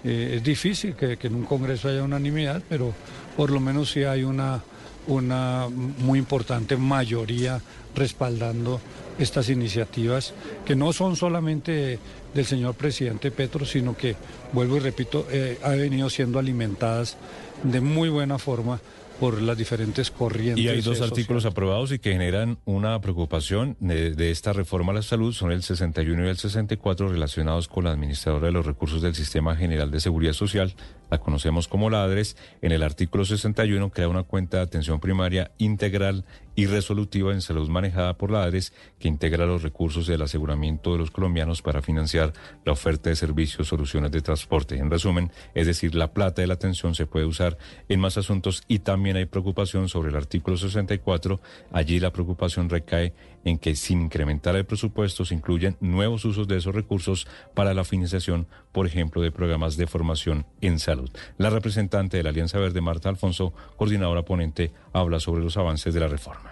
Eh, 0.05 0.35
es 0.37 0.45
difícil 0.45 0.95
que, 0.95 1.17
que 1.17 1.27
en 1.27 1.35
un 1.35 1.45
Congreso 1.45 1.89
haya 1.89 2.05
unanimidad, 2.05 2.63
pero 2.69 2.95
por 3.39 3.53
lo 3.53 3.61
menos 3.61 3.93
sí 3.93 4.03
hay 4.03 4.25
una, 4.25 4.65
una 5.07 5.69
muy 5.71 6.19
importante 6.19 6.77
mayoría 6.77 7.61
respaldando 7.95 8.81
estas 9.17 9.49
iniciativas 9.49 10.35
que 10.67 10.75
no 10.75 10.93
son 10.93 11.15
solamente 11.15 12.01
del 12.35 12.45
señor 12.45 12.75
presidente 12.75 13.31
Petro, 13.31 13.65
sino 13.65 13.97
que, 13.97 14.17
vuelvo 14.53 14.79
y 14.79 14.81
repito, 14.81 15.25
eh, 15.31 15.57
ha 15.63 15.71
venido 15.71 16.11
siendo 16.11 16.41
alimentadas 16.41 17.17
de 17.63 17.81
muy 17.81 18.09
buena 18.09 18.39
forma 18.39 18.81
por 19.21 19.41
las 19.41 19.57
diferentes 19.57 20.11
corrientes. 20.11 20.65
Y 20.65 20.69
hay 20.69 20.81
dos 20.81 21.01
artículos 21.01 21.45
aprobados 21.45 21.93
y 21.93 22.01
que 22.01 22.11
generan 22.11 22.59
una 22.65 23.01
preocupación 23.01 23.77
de, 23.79 24.17
de, 24.17 24.33
esta 24.33 24.53
reforma 24.53 24.91
a 24.91 24.97
la 24.97 25.03
salud, 25.03 25.33
son 25.33 25.53
el 25.53 25.63
61 25.63 26.27
y 26.27 26.29
el 26.29 26.37
64 26.37 27.09
relacionados 27.09 27.69
con 27.69 27.85
la 27.85 27.93
administradora 27.93 28.47
de 28.47 28.53
los 28.53 28.67
recursos 28.67 29.01
del 29.01 29.15
Sistema 29.15 29.55
General 29.55 29.93
de 29.93 30.01
Seguridad 30.01 30.33
Social, 30.33 30.75
la 31.11 31.19
conocemos 31.19 31.69
como 31.69 31.91
la 31.91 32.03
ADRES. 32.05 32.37
En 32.63 32.73
el 32.73 32.83
artículo 32.83 33.25
61 33.25 33.91
crea 33.91 34.09
una 34.09 34.23
cuenta 34.23 34.59
de 34.59 34.63
atención 34.65 35.01
primaria 35.01 35.51
integral 35.59 36.25
y 36.55 36.67
resolutiva 36.67 37.33
en 37.33 37.41
salud 37.41 37.69
manejada 37.69 38.19
por 38.19 38.33
la 38.33 38.43
ADRES 38.43 38.73
que 38.99 39.07
integra 39.07 39.47
los 39.47 39.63
recursos 39.63 40.09
del 40.09 40.23
aseguramiento 40.23 40.93
de 40.93 40.99
los 40.99 41.13
colombianos 41.13 41.63
para 41.63 41.83
financiar 41.83 42.33
la 42.65 42.73
oferta 42.73 43.11
de 43.11 43.17
servicios, 43.17 43.69
soluciones 43.69 44.11
de 44.11 44.23
transporte. 44.23 44.77
En 44.77 44.91
resumen, 44.91 45.31
es 45.55 45.69
decir, 45.69 45.95
la 45.95 46.13
plata 46.13 46.43
de 46.43 46.49
la 46.49 46.55
atención 46.55 46.97
se 46.97 47.07
puede 47.07 47.27
usar 47.27 47.59
en 47.89 48.01
más 48.01 48.19
asuntos 48.19 48.65
y 48.67 48.81
también 48.81 49.17
hay 49.17 49.27
preocupación 49.27 49.89
sobre 49.89 50.11
el 50.11 50.17
artículo 50.17 50.57
64. 50.57 51.41
Allí 51.71 52.01
la 52.01 52.13
preocupación 52.13 52.69
recae 52.69 53.15
en 53.49 53.59
que 53.59 53.75
sin 53.75 54.03
incrementar 54.03 54.57
el 54.57 54.65
presupuesto 54.65 55.25
se 55.25 55.35
incluyen 55.35 55.77
nuevos 55.81 56.25
usos 56.25 56.49
de 56.49 56.57
esos 56.57 56.75
recursos 56.75 57.27
para 57.55 57.75
la 57.75 57.85
financiación, 57.85 58.47
por 58.73 58.87
ejemplo, 58.87 59.23
de 59.23 59.33
programas 59.33 59.77
de 59.77 59.87
formación 59.87 60.47
en 60.61 60.79
salud. 60.79 61.11
La 61.37 61.51
representante 61.51 62.17
de 62.17 62.23
la 62.23 62.31
Alianza 62.31 62.59
Verde, 62.59 62.81
Marta 62.81 63.09
Alfonso, 63.09 63.53
coordinadora 63.77 64.23
ponente, 64.23 64.73
habla 64.93 65.21
sobre 65.21 65.43
los 65.43 65.57
avances 65.57 65.95
de 65.95 66.01
la 66.01 66.09
reforma 66.09 66.48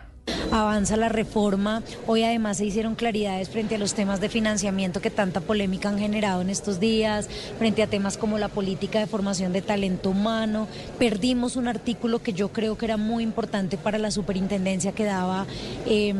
avanza 0.51 0.97
la 0.97 1.09
reforma. 1.09 1.83
Hoy 2.07 2.23
además 2.23 2.59
se 2.59 2.67
hicieron 2.67 2.95
claridades 2.95 3.49
frente 3.49 3.75
a 3.75 3.79
los 3.79 3.95
temas 3.95 4.21
de 4.21 4.29
financiamiento 4.29 5.01
que 5.01 5.11
tanta 5.11 5.41
polémica 5.41 5.89
han 5.89 5.99
generado 5.99 6.41
en 6.43 6.51
estos 6.51 6.81
días, 6.81 7.29
frente 7.59 7.83
a 7.83 7.87
temas 7.87 8.17
como 8.17 8.39
la 8.39 8.49
política 8.49 8.99
de 8.99 9.07
formación 9.07 9.53
de 9.53 9.63
talento 9.63 10.11
humano. 10.11 10.69
Perdimos 10.99 11.57
un 11.57 11.69
artículo 11.69 12.23
que 12.23 12.33
yo 12.33 12.49
creo 12.49 12.77
que 12.79 12.87
era 12.87 12.97
muy 12.97 13.23
importante 13.23 13.77
para 13.77 13.99
la 13.99 14.11
superintendencia 14.11 14.93
que 14.93 15.05
daba 15.05 15.47
eh, 15.87 16.15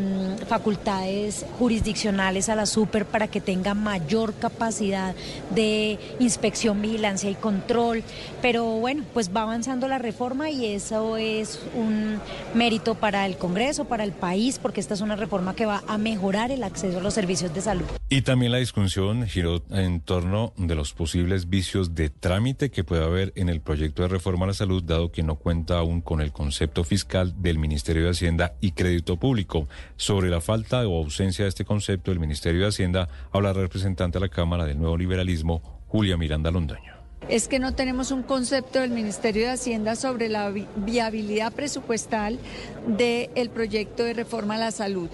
facultades 0.49 1.45
jurisdiccionales 1.59 2.49
a 2.49 2.57
la 2.57 2.67
super 2.67 3.07
para 3.07 3.29
que 3.29 3.41
tenga 3.41 3.75
mayor 3.75 4.35
capacidad 4.35 5.15
de 5.55 5.99
inspección, 6.19 6.83
vigilancia 6.83 7.31
y 7.31 7.35
control. 7.35 8.03
Pero 8.43 8.65
bueno, 8.65 9.05
pues 9.13 9.31
va 9.35 9.43
avanzando 9.43 9.89
la 9.89 9.99
reforma 9.99 10.51
y 10.51 10.67
eso 10.67 11.17
es 11.17 11.61
un 11.75 12.21
mérito 12.55 12.95
para 12.95 13.27
el 13.27 13.37
Congreso, 13.37 13.85
el 14.05 14.13
país, 14.13 14.59
porque 14.59 14.81
esta 14.81 14.95
es 14.95 15.01
una 15.01 15.17
reforma 15.17 15.55
que 15.55 15.67
va 15.67 15.83
a 15.87 15.99
mejorar 15.99 16.51
el 16.51 16.63
acceso 16.63 16.99
a 16.99 17.01
los 17.03 17.15
servicios 17.15 17.55
de 17.55 17.61
salud. 17.61 17.87
Y 18.09 18.23
también 18.23 18.53
la 18.53 18.59
discusión 18.59 19.27
giró 19.27 19.63
en 19.71 20.01
torno 20.01 20.53
de 20.57 20.75
los 20.75 20.93
posibles 20.93 21.49
vicios 21.49 21.95
de 21.95 22.11
trámite 22.11 22.71
que 22.71 22.85
puede 22.85 23.05
haber 23.05 23.33
en 23.37 23.49
el 23.49 23.61
proyecto 23.61 24.03
de 24.03 24.09
reforma 24.09 24.45
a 24.45 24.49
la 24.49 24.55
salud, 24.55 24.83
dado 24.83 25.11
que 25.11 25.23
no 25.23 25.37
cuenta 25.37 25.79
aún 25.79 26.01
con 26.01 26.21
el 26.21 26.33
concepto 26.33 26.85
fiscal 26.85 27.35
del 27.43 27.59
Ministerio 27.59 28.05
de 28.05 28.11
Hacienda 28.11 28.55
y 28.61 28.73
Crédito 28.73 29.17
Público. 29.17 29.69
Sobre 29.97 30.31
la 30.31 30.41
falta 30.41 30.87
o 30.87 30.99
ausencia 30.99 31.45
de 31.45 31.49
este 31.49 31.65
concepto, 31.65 32.13
el 32.13 32.21
Ministerio 32.21 32.63
de 32.63 32.69
Hacienda 32.69 33.09
habla 33.33 33.53
representante 33.53 34.19
a 34.19 34.21
la 34.21 34.29
Cámara 34.29 34.65
del 34.65 34.79
Nuevo 34.79 34.97
Liberalismo, 34.97 35.63
Julia 35.89 36.17
Miranda 36.17 36.51
Londoño 36.51 36.96
es 37.29 37.49
que 37.49 37.59
no 37.59 37.75
tenemos 37.75 38.11
un 38.11 38.23
concepto 38.23 38.81
del 38.81 38.91
Ministerio 38.91 39.47
de 39.47 39.53
Hacienda 39.53 39.97
sobre 39.97 40.29
la 40.29 40.53
viabilidad 40.77 41.53
presupuestal 41.53 42.39
del 42.87 43.51
proyecto 43.51 44.05
de 44.05 44.15
reforma 44.15 44.55
a 44.55 44.59
la 44.59 44.71
salud. 44.71 45.09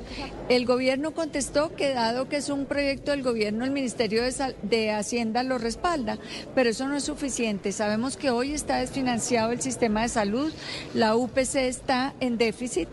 El 0.48 0.66
gobierno 0.66 1.12
contestó 1.12 1.74
que 1.74 1.94
dado 1.94 2.28
que 2.28 2.36
es 2.36 2.48
un 2.50 2.66
proyecto 2.66 3.12
del 3.12 3.22
gobierno, 3.22 3.64
el 3.64 3.70
Ministerio 3.70 4.22
de, 4.22 4.54
de 4.62 4.90
Hacienda 4.90 5.42
lo 5.42 5.58
respalda, 5.58 6.18
pero 6.54 6.70
eso 6.70 6.86
no 6.86 6.96
es 6.96 7.04
suficiente. 7.04 7.72
Sabemos 7.72 8.16
que 8.16 8.30
hoy 8.30 8.52
está 8.52 8.78
desfinanciado 8.78 9.52
el 9.52 9.60
sistema 9.60 10.02
de 10.02 10.08
salud, 10.08 10.52
la 10.94 11.16
UPC 11.16 11.56
está 11.56 12.14
en 12.20 12.36
déficit 12.36 12.88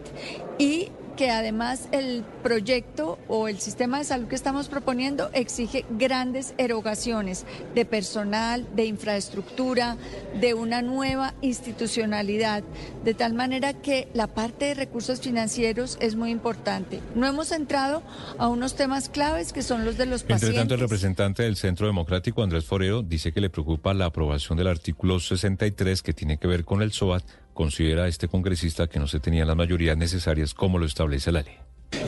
y 0.57 0.89
que 1.19 1.31
además 1.31 1.89
el 1.91 2.23
proyecto 2.43 3.19
o 3.27 3.49
el 3.49 3.59
sistema 3.59 3.97
de 3.97 4.05
salud 4.05 4.29
que 4.29 4.35
estamos 4.35 4.69
proponiendo 4.69 5.29
exige 5.33 5.83
grandes 5.89 6.53
erogaciones 6.57 7.45
de 7.75 7.83
personal, 7.83 8.65
de 8.73 8.85
infraestructura, 8.85 9.97
de 10.39 10.53
una 10.53 10.81
nueva 10.81 11.33
institucionalidad, 11.41 12.63
de 13.03 13.13
tal 13.15 13.33
manera 13.33 13.73
que 13.73 14.07
la 14.13 14.27
parte 14.27 14.63
de 14.63 14.75
recursos 14.75 15.19
financieros 15.19 15.97
es 15.99 16.15
muy 16.15 16.31
importante. 16.31 17.01
No 17.15 17.27
hemos 17.27 17.51
entrado 17.51 18.01
a 18.37 18.47
unos 18.47 18.77
temas 18.77 19.09
claves 19.09 19.51
que 19.51 19.61
son 19.61 19.83
los 19.83 19.97
de 19.97 20.05
los 20.05 20.23
pacientes. 20.23 20.47
Entre 20.47 20.61
tanto, 20.61 20.75
el 20.75 20.79
representante 20.79 21.43
del 21.43 21.57
Centro 21.57 21.85
Democrático, 21.85 22.43
Andrés 22.43 22.63
Forero, 22.63 23.03
dice 23.03 23.33
que 23.33 23.41
le 23.41 23.49
preocupa 23.49 23.93
la 23.93 24.05
aprobación 24.05 24.57
del 24.57 24.67
artículo 24.67 25.19
63 25.19 26.01
que 26.01 26.13
tiene 26.13 26.37
que 26.37 26.47
ver 26.47 26.63
con 26.63 26.81
el 26.81 26.93
SOAT 26.93 27.25
considera 27.59 28.07
este 28.07 28.29
congresista 28.29 28.87
que 28.87 28.99
no 28.99 29.07
se 29.07 29.19
tenían 29.19 29.45
las 29.45 29.57
mayorías 29.57 29.97
necesarias 29.97 30.53
como 30.53 30.79
lo 30.79 30.85
establece 30.85 31.29
la 31.33 31.41
ley. 31.41 31.57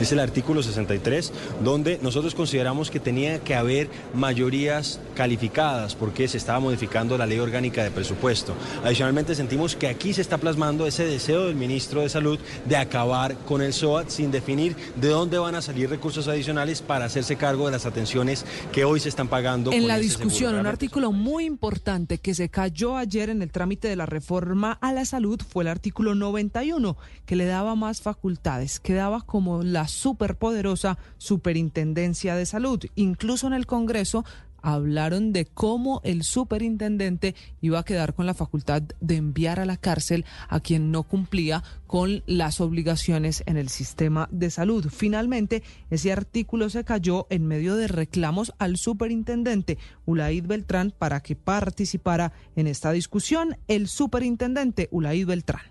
Es 0.00 0.10
el 0.10 0.18
artículo 0.18 0.62
63, 0.62 1.32
donde 1.62 1.98
nosotros 2.02 2.34
consideramos 2.34 2.90
que 2.90 2.98
tenía 2.98 3.38
que 3.40 3.54
haber 3.54 3.88
mayorías 4.14 5.00
calificadas 5.14 5.94
porque 5.94 6.26
se 6.28 6.38
estaba 6.38 6.60
modificando 6.60 7.18
la 7.18 7.26
ley 7.26 7.38
orgánica 7.38 7.84
de 7.84 7.90
presupuesto. 7.90 8.54
Adicionalmente 8.84 9.34
sentimos 9.34 9.76
que 9.76 9.88
aquí 9.88 10.12
se 10.12 10.20
está 10.20 10.38
plasmando 10.38 10.86
ese 10.86 11.04
deseo 11.04 11.46
del 11.46 11.54
ministro 11.54 12.00
de 12.00 12.08
Salud 12.08 12.38
de 12.64 12.76
acabar 12.76 13.36
con 13.46 13.62
el 13.62 13.72
SOAT 13.72 14.08
sin 14.08 14.30
definir 14.30 14.76
de 14.96 15.08
dónde 15.08 15.38
van 15.38 15.54
a 15.54 15.62
salir 15.62 15.90
recursos 15.90 16.26
adicionales 16.28 16.82
para 16.82 17.04
hacerse 17.04 17.36
cargo 17.36 17.66
de 17.66 17.72
las 17.72 17.86
atenciones 17.86 18.44
que 18.72 18.84
hoy 18.84 19.00
se 19.00 19.08
están 19.08 19.28
pagando. 19.28 19.72
En 19.72 19.86
la 19.86 19.98
discusión, 19.98 20.54
un 20.54 20.66
artículo 20.66 21.12
muy 21.12 21.44
importante 21.44 22.18
que 22.18 22.34
se 22.34 22.48
cayó 22.48 22.96
ayer 22.96 23.30
en 23.30 23.42
el 23.42 23.50
trámite 23.50 23.88
de 23.88 23.96
la 23.96 24.06
reforma 24.06 24.78
a 24.80 24.92
la 24.92 25.04
salud 25.04 25.40
fue 25.46 25.64
el 25.64 25.68
artículo 25.68 26.14
91, 26.14 26.96
que 27.26 27.36
le 27.36 27.46
daba 27.46 27.74
más 27.74 28.00
facultades, 28.00 28.80
que 28.80 28.94
daba 28.94 29.20
como 29.20 29.62
la 29.72 29.88
superpoderosa 29.88 30.98
Superintendencia 31.18 32.36
de 32.36 32.46
Salud. 32.46 32.84
Incluso 32.94 33.46
en 33.46 33.54
el 33.54 33.66
Congreso 33.66 34.24
hablaron 34.62 35.32
de 35.32 35.44
cómo 35.44 36.00
el 36.04 36.22
superintendente 36.22 37.34
iba 37.60 37.80
a 37.80 37.84
quedar 37.84 38.14
con 38.14 38.26
la 38.26 38.34
facultad 38.34 38.82
de 39.00 39.16
enviar 39.16 39.60
a 39.60 39.66
la 39.66 39.76
cárcel 39.76 40.24
a 40.48 40.60
quien 40.60 40.90
no 40.90 41.02
cumplía 41.02 41.62
con 41.86 42.22
las 42.26 42.60
obligaciones 42.60 43.42
en 43.46 43.56
el 43.56 43.68
sistema 43.68 44.28
de 44.30 44.50
salud. 44.50 44.86
Finalmente, 44.88 45.62
ese 45.90 46.12
artículo 46.12 46.70
se 46.70 46.84
cayó 46.84 47.26
en 47.28 47.46
medio 47.46 47.76
de 47.76 47.88
reclamos 47.88 48.52
al 48.58 48.76
superintendente 48.76 49.78
Ulaid 50.06 50.46
Beltrán 50.46 50.94
para 50.96 51.20
que 51.20 51.36
participara 51.36 52.32
en 52.56 52.68
esta 52.68 52.92
discusión. 52.92 53.58
El 53.68 53.88
superintendente 53.88 54.88
Ulaid 54.92 55.26
Beltrán. 55.26 55.62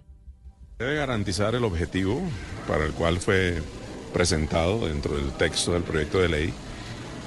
Debe 0.78 0.96
garantizar 0.96 1.56
el 1.56 1.64
objetivo 1.64 2.22
para 2.68 2.86
el 2.86 2.92
cual 2.94 3.20
fue 3.20 3.62
presentado 4.14 4.88
dentro 4.88 5.16
del 5.16 5.32
texto 5.32 5.74
del 5.74 5.84
proyecto 5.84 6.20
de 6.20 6.30
ley 6.30 6.54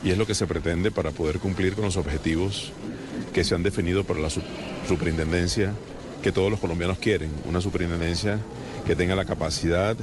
y 0.03 0.11
es 0.11 0.18
lo 0.18 0.27
que 0.27 0.35
se 0.35 0.47
pretende 0.47 0.90
para 0.90 1.11
poder 1.11 1.38
cumplir 1.38 1.75
con 1.75 1.85
los 1.85 1.97
objetivos 1.97 2.73
que 3.33 3.44
se 3.44 3.55
han 3.55 3.62
definido 3.62 4.05
por 4.05 4.18
la 4.18 4.29
superintendencia 4.87 5.73
que 6.23 6.33
todos 6.33 6.51
los 6.51 6.61
colombianos 6.61 6.99
quieren, 6.99 7.31
una 7.47 7.61
superintendencia 7.61 8.38
que 8.87 8.97
tenga 8.97 9.14
la 9.14 9.25
capacidad 9.25 9.97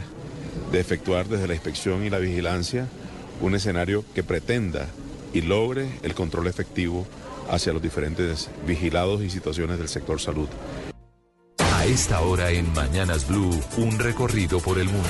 de 0.72 0.80
efectuar 0.80 1.28
desde 1.28 1.48
la 1.48 1.54
inspección 1.54 2.06
y 2.06 2.10
la 2.10 2.20
vigilancia 2.20 2.88
un 3.42 3.56
escenario 3.56 4.04
que 4.14 4.24
pretenda 4.24 4.88
y 5.34 5.42
logre 5.42 5.90
el 6.04 6.14
control 6.14 6.48
efectivo 6.48 7.08
hacia 7.50 7.74
los 7.74 7.82
diferentes 7.82 8.50
vigilados 8.66 9.22
y 9.22 9.30
situaciones 9.30 9.78
del 9.78 9.90
sector 9.90 10.20
salud. 10.20 10.48
A 11.60 11.86
esta 11.86 12.22
hora 12.22 12.52
en 12.52 12.72
Mañanas 12.74 13.28
Blue, 13.28 13.60
un 13.78 13.98
recorrido 13.98 14.60
por 14.60 14.78
el 14.78 14.86
mundo. 14.86 15.10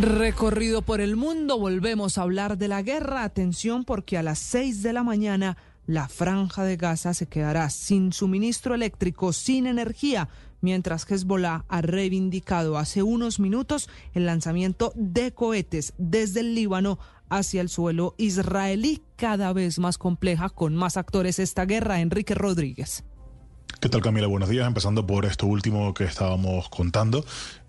Recorrido 0.00 0.82
por 0.82 1.00
el 1.00 1.14
mundo, 1.14 1.56
volvemos 1.56 2.18
a 2.18 2.22
hablar 2.22 2.58
de 2.58 2.66
la 2.66 2.82
guerra. 2.82 3.22
Atención 3.22 3.84
porque 3.84 4.18
a 4.18 4.24
las 4.24 4.40
6 4.40 4.82
de 4.82 4.92
la 4.92 5.04
mañana 5.04 5.56
la 5.86 6.08
franja 6.08 6.64
de 6.64 6.76
Gaza 6.76 7.14
se 7.14 7.26
quedará 7.26 7.70
sin 7.70 8.12
suministro 8.12 8.74
eléctrico, 8.74 9.32
sin 9.32 9.68
energía, 9.68 10.28
mientras 10.60 11.08
Hezbollah 11.08 11.64
ha 11.68 11.80
reivindicado 11.80 12.76
hace 12.76 13.04
unos 13.04 13.38
minutos 13.38 13.88
el 14.14 14.26
lanzamiento 14.26 14.92
de 14.96 15.32
cohetes 15.32 15.94
desde 15.96 16.40
el 16.40 16.56
Líbano 16.56 16.98
hacia 17.28 17.60
el 17.60 17.68
suelo 17.68 18.16
israelí, 18.18 19.00
cada 19.14 19.52
vez 19.52 19.78
más 19.78 19.96
compleja, 19.96 20.48
con 20.48 20.74
más 20.74 20.96
actores 20.96 21.38
esta 21.38 21.66
guerra. 21.66 22.00
Enrique 22.00 22.34
Rodríguez. 22.34 23.04
¿Qué 23.84 23.90
tal 23.90 24.00
Camila? 24.00 24.26
Buenos 24.26 24.48
días. 24.48 24.66
Empezando 24.66 25.06
por 25.06 25.26
esto 25.26 25.46
último 25.46 25.92
que 25.92 26.04
estábamos 26.04 26.70
contando. 26.70 27.22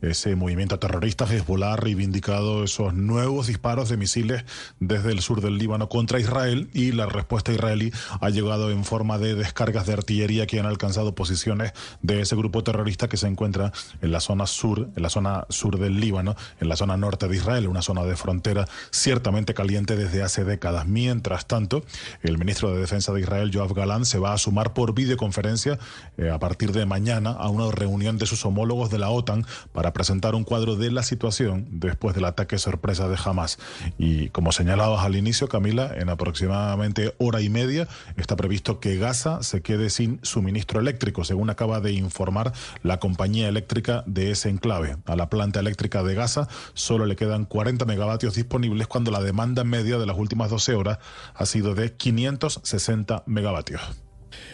Ese 0.06 0.36
movimiento 0.36 0.78
terrorista 0.78 1.26
Hezbollah 1.26 1.74
ha 1.74 1.78
reivindicado 1.78 2.64
esos 2.64 2.94
nuevos 2.94 3.48
disparos 3.48 3.90
de 3.90 3.98
misiles 3.98 4.46
desde 4.80 5.12
el 5.12 5.20
sur 5.22 5.42
del 5.42 5.58
Líbano 5.58 5.90
contra 5.90 6.20
Israel 6.20 6.70
y 6.74 6.92
la 6.92 7.08
respuesta 7.08 7.52
israelí 7.52 7.92
ha 8.22 8.30
llegado 8.30 8.70
en 8.70 8.84
forma 8.84 9.18
de 9.18 9.34
descargas 9.34 9.88
de 9.88 9.94
artillería 9.94 10.46
que 10.46 10.60
han 10.60 10.68
alcanzado 10.68 11.16
posiciones 11.16 11.74
de 12.04 12.22
ese 12.22 12.36
grupo 12.36 12.64
terrorista 12.64 13.10
que 13.10 13.18
se 13.18 13.26
encuentra 13.26 13.72
en 14.04 14.12
la 14.12 14.20
zona 14.20 14.46
sur, 14.46 14.90
en 14.96 15.02
la 15.02 15.10
zona 15.10 15.48
sur 15.50 15.80
del 15.80 16.00
Líbano, 16.00 16.36
en 16.60 16.70
la 16.70 16.76
zona 16.76 16.98
norte 16.98 17.28
de 17.28 17.38
Israel, 17.38 17.68
una 17.68 17.82
zona 17.82 18.04
de 18.04 18.16
frontera 18.16 18.68
ciertamente 18.92 19.56
caliente 19.56 19.96
desde 19.96 20.22
hace 20.22 20.44
décadas. 20.44 20.86
Mientras 20.86 21.48
tanto, 21.48 21.84
el 22.22 22.38
ministro 22.38 22.72
de 22.72 22.80
Defensa 22.80 23.12
de 23.12 23.22
Israel, 23.22 23.50
Joab 23.52 23.74
Galán, 23.74 24.06
se 24.06 24.20
va 24.20 24.34
a 24.34 24.38
sumar 24.38 24.74
por 24.74 24.94
videoconferencia 24.94 25.80
eh, 26.20 26.30
a 26.30 26.38
partir 26.38 26.74
de 26.74 26.86
mañana 26.86 27.32
a 27.32 27.50
una 27.50 27.72
reunión 27.72 28.20
de 28.20 28.28
sus 28.28 28.46
homólogos 28.46 28.92
de 28.92 29.00
la 29.00 29.10
OTAN 29.10 29.48
para 29.74 29.95
presentar 29.96 30.36
un 30.36 30.44
cuadro 30.44 30.76
de 30.76 30.92
la 30.92 31.04
situación 31.04 31.68
después 31.72 32.14
del 32.16 32.26
ataque 32.26 32.58
sorpresa 32.58 33.08
de 33.08 33.18
Hamas. 33.24 33.58
Y 33.98 34.28
como 34.28 34.52
señalabas 34.52 35.06
al 35.06 35.16
inicio, 35.16 35.48
Camila, 35.48 35.90
en 35.96 36.10
aproximadamente 36.10 37.16
hora 37.18 37.40
y 37.40 37.50
media 37.50 37.88
está 38.18 38.36
previsto 38.36 38.82
que 38.82 38.98
Gaza 38.98 39.42
se 39.42 39.62
quede 39.62 39.90
sin 39.90 40.20
suministro 40.22 40.82
eléctrico, 40.82 41.24
según 41.24 41.50
acaba 41.50 41.80
de 41.80 41.94
informar 41.94 42.52
la 42.84 43.00
compañía 43.00 43.48
eléctrica 43.48 44.04
de 44.06 44.32
ese 44.32 44.50
enclave. 44.50 44.98
A 45.06 45.16
la 45.16 45.30
planta 45.30 45.62
eléctrica 45.62 46.04
de 46.04 46.14
Gaza 46.14 46.50
solo 46.74 47.06
le 47.06 47.16
quedan 47.16 47.46
40 47.46 47.86
megavatios 47.86 48.36
disponibles 48.36 48.88
cuando 48.88 49.12
la 49.12 49.22
demanda 49.22 49.64
media 49.64 49.98
de 49.98 50.06
las 50.06 50.18
últimas 50.18 50.50
12 50.50 50.76
horas 50.76 51.00
ha 51.34 51.46
sido 51.46 51.74
de 51.74 51.94
560 51.94 53.24
megavatios. 53.28 54.05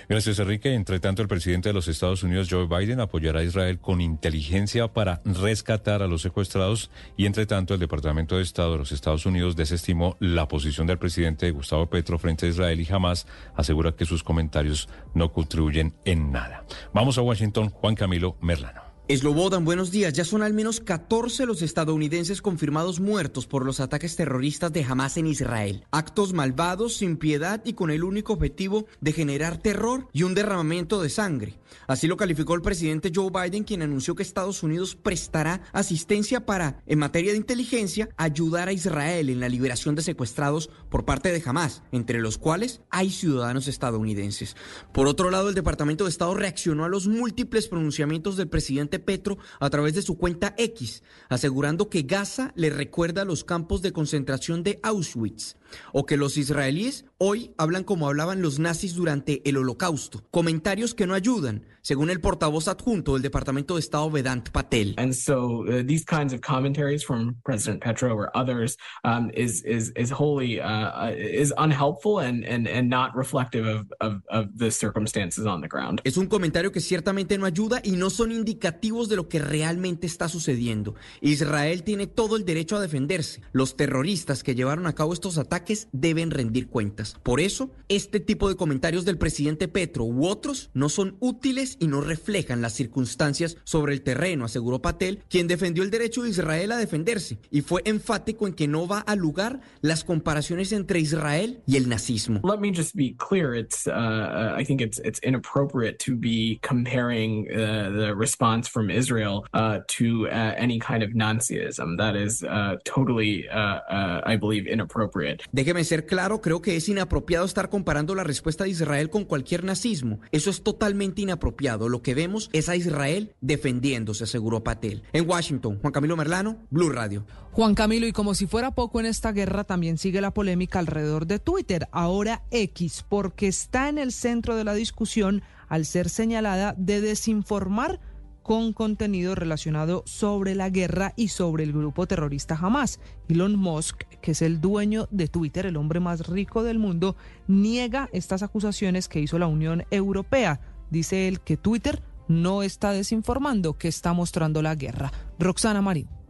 Gracias, 0.10 0.39
Enrique. 0.39 0.74
Entre 0.74 1.00
tanto, 1.00 1.22
el 1.22 1.28
presidente 1.28 1.70
de 1.70 1.74
los 1.74 1.88
Estados 1.88 2.24
Unidos, 2.24 2.48
Joe 2.50 2.67
Biden, 2.67 3.00
apoyará 3.00 3.39
a 3.39 3.44
Israel 3.44 3.80
con 3.80 4.02
inteligencia 4.02 4.88
para 4.88 5.22
rescatar 5.26 6.02
a 6.02 6.08
los 6.08 6.22
secuestrados 6.22 6.91
y, 7.17 7.26
entre 7.26 7.46
tanto, 7.46 7.74
el 7.74 7.80
Departamento 7.80 8.38
de 8.38 8.44
Estado 8.44 8.74
de 8.74 8.78
los 8.80 8.91
Estados 8.91 9.26
Unidos 9.26 9.56
desestimó 9.56 10.17
la 10.20 10.48
posición 10.48 10.88
del 10.88 10.98
presidente 10.98 11.52
Gustavo 11.52 11.89
Petro 11.89 12.20
frente 12.20 12.46
a 12.46 12.50
Israel 12.50 12.80
y 12.80 12.86
jamás 12.86 13.28
asegura 13.56 13.94
que 13.94 14.06
sus 14.06 14.24
comentarios 14.24 14.89
no 15.13 15.32
contribuyen 15.32 15.94
en 16.06 16.32
nada. 16.32 16.65
Vamos 16.94 17.17
a 17.17 17.22
Washington, 17.22 17.70
Juan 17.70 17.96
Camilo 17.96 18.38
Merlano. 18.41 18.90
Slobodan, 19.10 19.66
buenos 19.66 19.92
días. 19.92 20.14
Ya 20.14 20.24
son 20.24 20.42
al 20.42 20.54
menos 20.54 20.80
14 20.80 21.46
los 21.46 21.62
estadounidenses 21.62 22.42
confirmados 22.42 23.02
muertos 23.02 23.46
por 23.46 23.66
los 23.66 23.82
ataques 23.82 24.16
terroristas 24.16 24.72
de 24.72 24.86
Hamas 24.86 25.18
en 25.18 25.28
Israel. 25.28 25.86
Actos 25.92 26.32
malvados, 26.32 26.96
sin 26.96 27.18
piedad 27.18 27.62
y 27.66 27.74
con 27.74 27.92
el 27.92 28.06
único 28.06 28.32
objetivo 28.32 28.86
de 29.02 29.12
generar 29.12 29.58
terror 29.58 30.08
y 30.14 30.24
un 30.24 30.34
derramamiento 30.34 31.02
de 31.02 31.10
sangre. 31.10 31.60
Así 31.88 32.08
lo 32.08 32.16
calificó 32.16 32.54
el 32.54 32.62
presidente 32.62 33.12
Joe 33.14 33.32
Biden, 33.32 33.66
quien 33.66 33.82
anunció 33.82 34.16
que 34.16 34.24
Estados 34.24 34.64
Unidos 34.64 34.96
prestará 34.96 35.62
asistencia 35.74 36.46
para, 36.46 36.82
en 36.86 37.00
materia 37.00 37.32
de 37.32 37.38
inteligencia, 37.38 38.10
ayudar 38.16 38.70
a 38.70 38.74
Israel 38.74 39.30
en 39.30 39.42
la 39.42 39.50
liberación 39.50 39.96
de 39.96 40.04
secuestrados 40.04 40.70
por 40.90 41.04
parte 41.04 41.34
de 41.34 41.44
Hamas, 41.46 41.84
entre 41.92 42.22
los 42.22 42.38
cuales 42.38 42.82
hay 42.90 43.10
ciudadanos 43.10 43.68
estadounidenses. 43.68 44.56
Por 44.94 45.08
otro 45.08 45.32
lado, 45.32 45.50
el 45.50 45.56
Departamento 45.56 46.06
de 46.06 46.12
Estado 46.12 46.34
reaccionó 46.34 46.86
a 46.86 46.90
los 46.90 47.08
múltiples 47.08 47.68
pronunciamientos 47.68 48.38
del 48.38 48.48
presidente 48.48 49.01
Petro 49.02 49.38
a 49.60 49.70
través 49.70 49.94
de 49.94 50.02
su 50.02 50.18
cuenta 50.18 50.54
X, 50.58 51.04
asegurando 51.30 51.90
que 51.90 52.04
Gaza 52.04 52.52
le 52.56 52.70
recuerda 52.70 53.26
los 53.26 53.44
campos 53.44 53.82
de 53.82 53.92
concentración 53.92 54.64
de 54.64 54.80
Auschwitz 54.84 55.56
o 55.94 56.06
que 56.06 56.18
los 56.18 56.38
israelíes 56.38 57.06
hoy 57.18 57.54
hablan 57.58 57.84
como 57.84 58.08
hablaban 58.08 58.42
los 58.42 58.60
nazis 58.60 58.96
durante 58.96 59.48
el 59.48 59.58
holocausto. 59.58 60.24
Comentarios 60.32 60.94
que 60.94 61.06
no 61.06 61.14
ayudan, 61.14 61.66
según 61.82 62.10
el 62.10 62.20
portavoz 62.20 62.68
adjunto 62.68 63.14
del 63.14 63.22
Departamento 63.22 63.76
de 63.76 63.80
Estado 63.80 64.10
Vedant 64.10 64.50
Patel. 64.50 64.96
And 64.98 65.14
so 65.14 65.66
uh, 65.68 65.84
these 65.86 66.04
kinds 66.04 66.34
of 66.34 66.42
commentaries 66.42 67.04
from 67.04 67.36
President 67.44 67.82
Petro 67.82 68.16
or 68.16 68.30
others 68.36 68.78
um, 69.04 69.30
is, 69.34 69.64
is, 69.64 69.92
is 69.96 70.12
wholly 70.12 70.60
uh, 70.60 71.12
is 71.16 71.54
unhelpful 71.58 72.20
and, 72.20 72.44
and, 72.46 72.68
and 72.68 72.90
not 72.90 73.16
reflective 73.16 73.66
of, 73.66 73.92
of, 74.02 74.22
of 74.30 74.48
the 74.58 74.72
circumstances 74.72 75.46
on 75.46 75.62
the 75.62 75.68
ground. 75.68 76.02
Es 76.04 76.18
un 76.18 76.28
comentario 76.28 76.72
que 76.72 76.82
ciertamente 76.82 77.38
no 77.38 77.46
ayuda 77.46 77.82
y 77.84 77.92
no 77.92 78.10
son 78.10 78.32
indicativos 78.32 79.10
de 79.10 79.16
lo 79.16 79.28
que 79.28 79.40
realmente 79.40 80.08
está 80.08 80.28
sucediendo. 80.28 80.96
Israel 81.22 81.84
tiene 81.84 82.08
todo 82.08 82.36
el 82.36 82.46
derecho 82.46 82.78
a 82.78 82.82
defenderse. 82.82 83.42
Los 83.52 83.76
terroristas 83.76 84.44
que 84.44 84.56
llevaron 84.56 84.88
a 84.88 84.94
cabo 84.94 85.14
estos 85.14 85.38
ataques 85.38 85.61
deben 85.91 86.32
rendir 86.32 86.67
cuentas. 86.67 87.17
Por 87.24 87.39
eso, 87.39 87.71
este 87.89 88.19
tipo 88.19 88.50
de 88.50 88.56
comentarios 88.56 89.06
del 89.06 89.17
presidente 89.17 89.67
Petro 89.67 90.04
u 90.06 90.26
otros 90.26 90.69
no 90.74 90.89
son 90.89 91.17
útiles 91.19 91.78
y 91.80 91.88
no 91.88 92.02
reflejan 92.02 92.62
las 92.62 92.74
circunstancias 92.74 93.58
sobre 93.63 93.93
el 93.93 94.02
terreno, 94.02 94.45
aseguró 94.45 94.82
Patel, 94.82 95.24
quien 95.30 95.47
defendió 95.47 95.84
el 95.84 95.91
derecho 95.91 96.24
de 96.24 96.30
Israel 96.30 96.71
a 96.71 96.78
defenderse 96.78 97.39
y 97.50 97.62
fue 97.62 97.82
enfático 97.86 98.47
en 98.47 98.54
que 98.54 98.67
no 98.67 98.88
va 98.88 99.00
a 99.00 99.15
lugar 99.15 99.62
las 99.82 100.04
comparaciones 100.04 100.71
entre 100.71 101.00
Israel 101.00 101.62
y 101.65 101.78
el 101.78 101.89
nazismo. 101.89 102.41
Let 102.43 102.60
me 102.60 102.74
just 102.74 102.95
be 102.95 103.15
clear. 103.17 103.56
It's 103.56 103.88
uh, 103.88 103.91
uh 103.91 104.56
I 104.60 104.65
think 104.65 104.82
it's 104.82 105.00
it's 105.04 105.19
inappropriate 105.24 105.97
to 106.06 106.15
be 106.15 106.60
comparing 106.62 107.47
uh, 107.52 107.89
the 107.91 108.13
response 108.15 108.67
from 108.67 108.89
Israel 108.89 109.45
uh, 109.54 109.80
to 109.97 110.28
uh, 110.28 110.54
any 110.58 110.80
kind 110.80 111.04
of 111.04 111.12
Nazism. 111.12 111.97
That 111.97 112.15
is 112.15 112.43
uh, 112.43 112.78
totally, 112.84 113.47
I 113.50 114.38
believe, 114.38 114.67
inappropriate. 114.67 115.43
Déjeme 115.52 115.84
ser 115.84 116.06
claro, 116.06 116.42
creo 116.42 116.62
que 116.62 116.78
es 116.78 116.88
inapropiado 116.88 117.46
estar 117.46 117.70
comparando 117.70 118.16
la 118.16 118.24
respuesta 118.24 118.64
de 118.64 118.70
Israel 118.70 119.10
con 119.10 119.26
cualquier 119.26 119.66
nazismo. 119.66 120.20
Eso 120.32 120.50
es 120.50 120.64
totalmente 120.64 121.22
inapropiado. 121.22 121.90
Lo 121.90 122.02
que 122.02 122.16
vemos 122.16 122.50
es 122.54 122.70
a 122.70 122.78
Israel 122.78 123.36
defendiéndose, 123.42 124.24
aseguró 124.24 124.64
Patel. 124.64 125.04
En 125.12 125.30
Washington, 125.30 125.80
Juan 125.82 125.92
Camilo 125.92 126.16
Merlano, 126.16 126.58
Blue 126.70 126.90
Radio. 126.90 127.26
Juan 127.52 127.76
Camilo, 127.76 128.08
y 128.08 128.14
como 128.14 128.34
si 128.34 128.48
fuera 128.48 128.72
poco 128.72 129.02
en 129.02 129.06
esta 129.06 129.34
guerra, 129.34 129.66
también 129.66 129.98
sigue 129.98 130.22
la 130.22 130.34
polémica 130.34 130.80
alrededor 130.80 131.28
de 131.28 131.40
Twitter, 131.40 131.90
ahora 131.92 132.44
X, 132.52 133.04
porque 133.10 133.48
está 133.50 133.90
en 133.90 133.98
el 133.98 134.14
centro 134.14 134.56
de 134.56 134.64
la 134.64 134.74
discusión 134.74 135.44
al 135.68 135.86
ser 135.86 136.10
señalada 136.10 136.76
de 136.78 137.02
desinformar 137.02 138.00
con 138.43 138.73
contenido 138.73 139.36
relacionado 139.36 140.04
sobre 140.06 140.56
la 140.56 140.69
guerra 140.69 141.13
y 141.15 141.30
sobre 141.30 141.63
el 141.63 141.73
grupo 141.73 142.08
terrorista 142.08 142.58
Hamas. 142.60 142.99
Elon 143.27 143.56
Musk, 143.56 144.04
que 144.21 144.32
es 144.32 144.41
el 144.41 144.62
dueño 144.62 145.08
de 145.12 145.27
Twitter, 145.27 145.65
el 145.65 145.77
hombre 145.77 145.99
más 145.99 146.27
rico 146.27 146.63
del 146.63 146.80
mundo, 146.80 147.15
niega 147.47 148.10
estas 148.13 148.43
acusaciones 148.43 149.08
que 149.08 149.19
hizo 149.19 149.39
la 149.39 149.47
Unión 149.47 149.84
Europea. 149.91 150.60
Dice 150.89 151.27
él 151.27 151.41
que 151.41 151.58
Twitter 151.58 152.01
no 152.27 152.63
está 152.63 152.91
desinformando, 152.91 153.77
que 153.77 153.88
está 153.88 154.13
mostrando 154.13 154.62
la 154.62 154.75
guerra. 154.75 155.12
Roxana 155.39 155.82
Marín. 155.82 156.21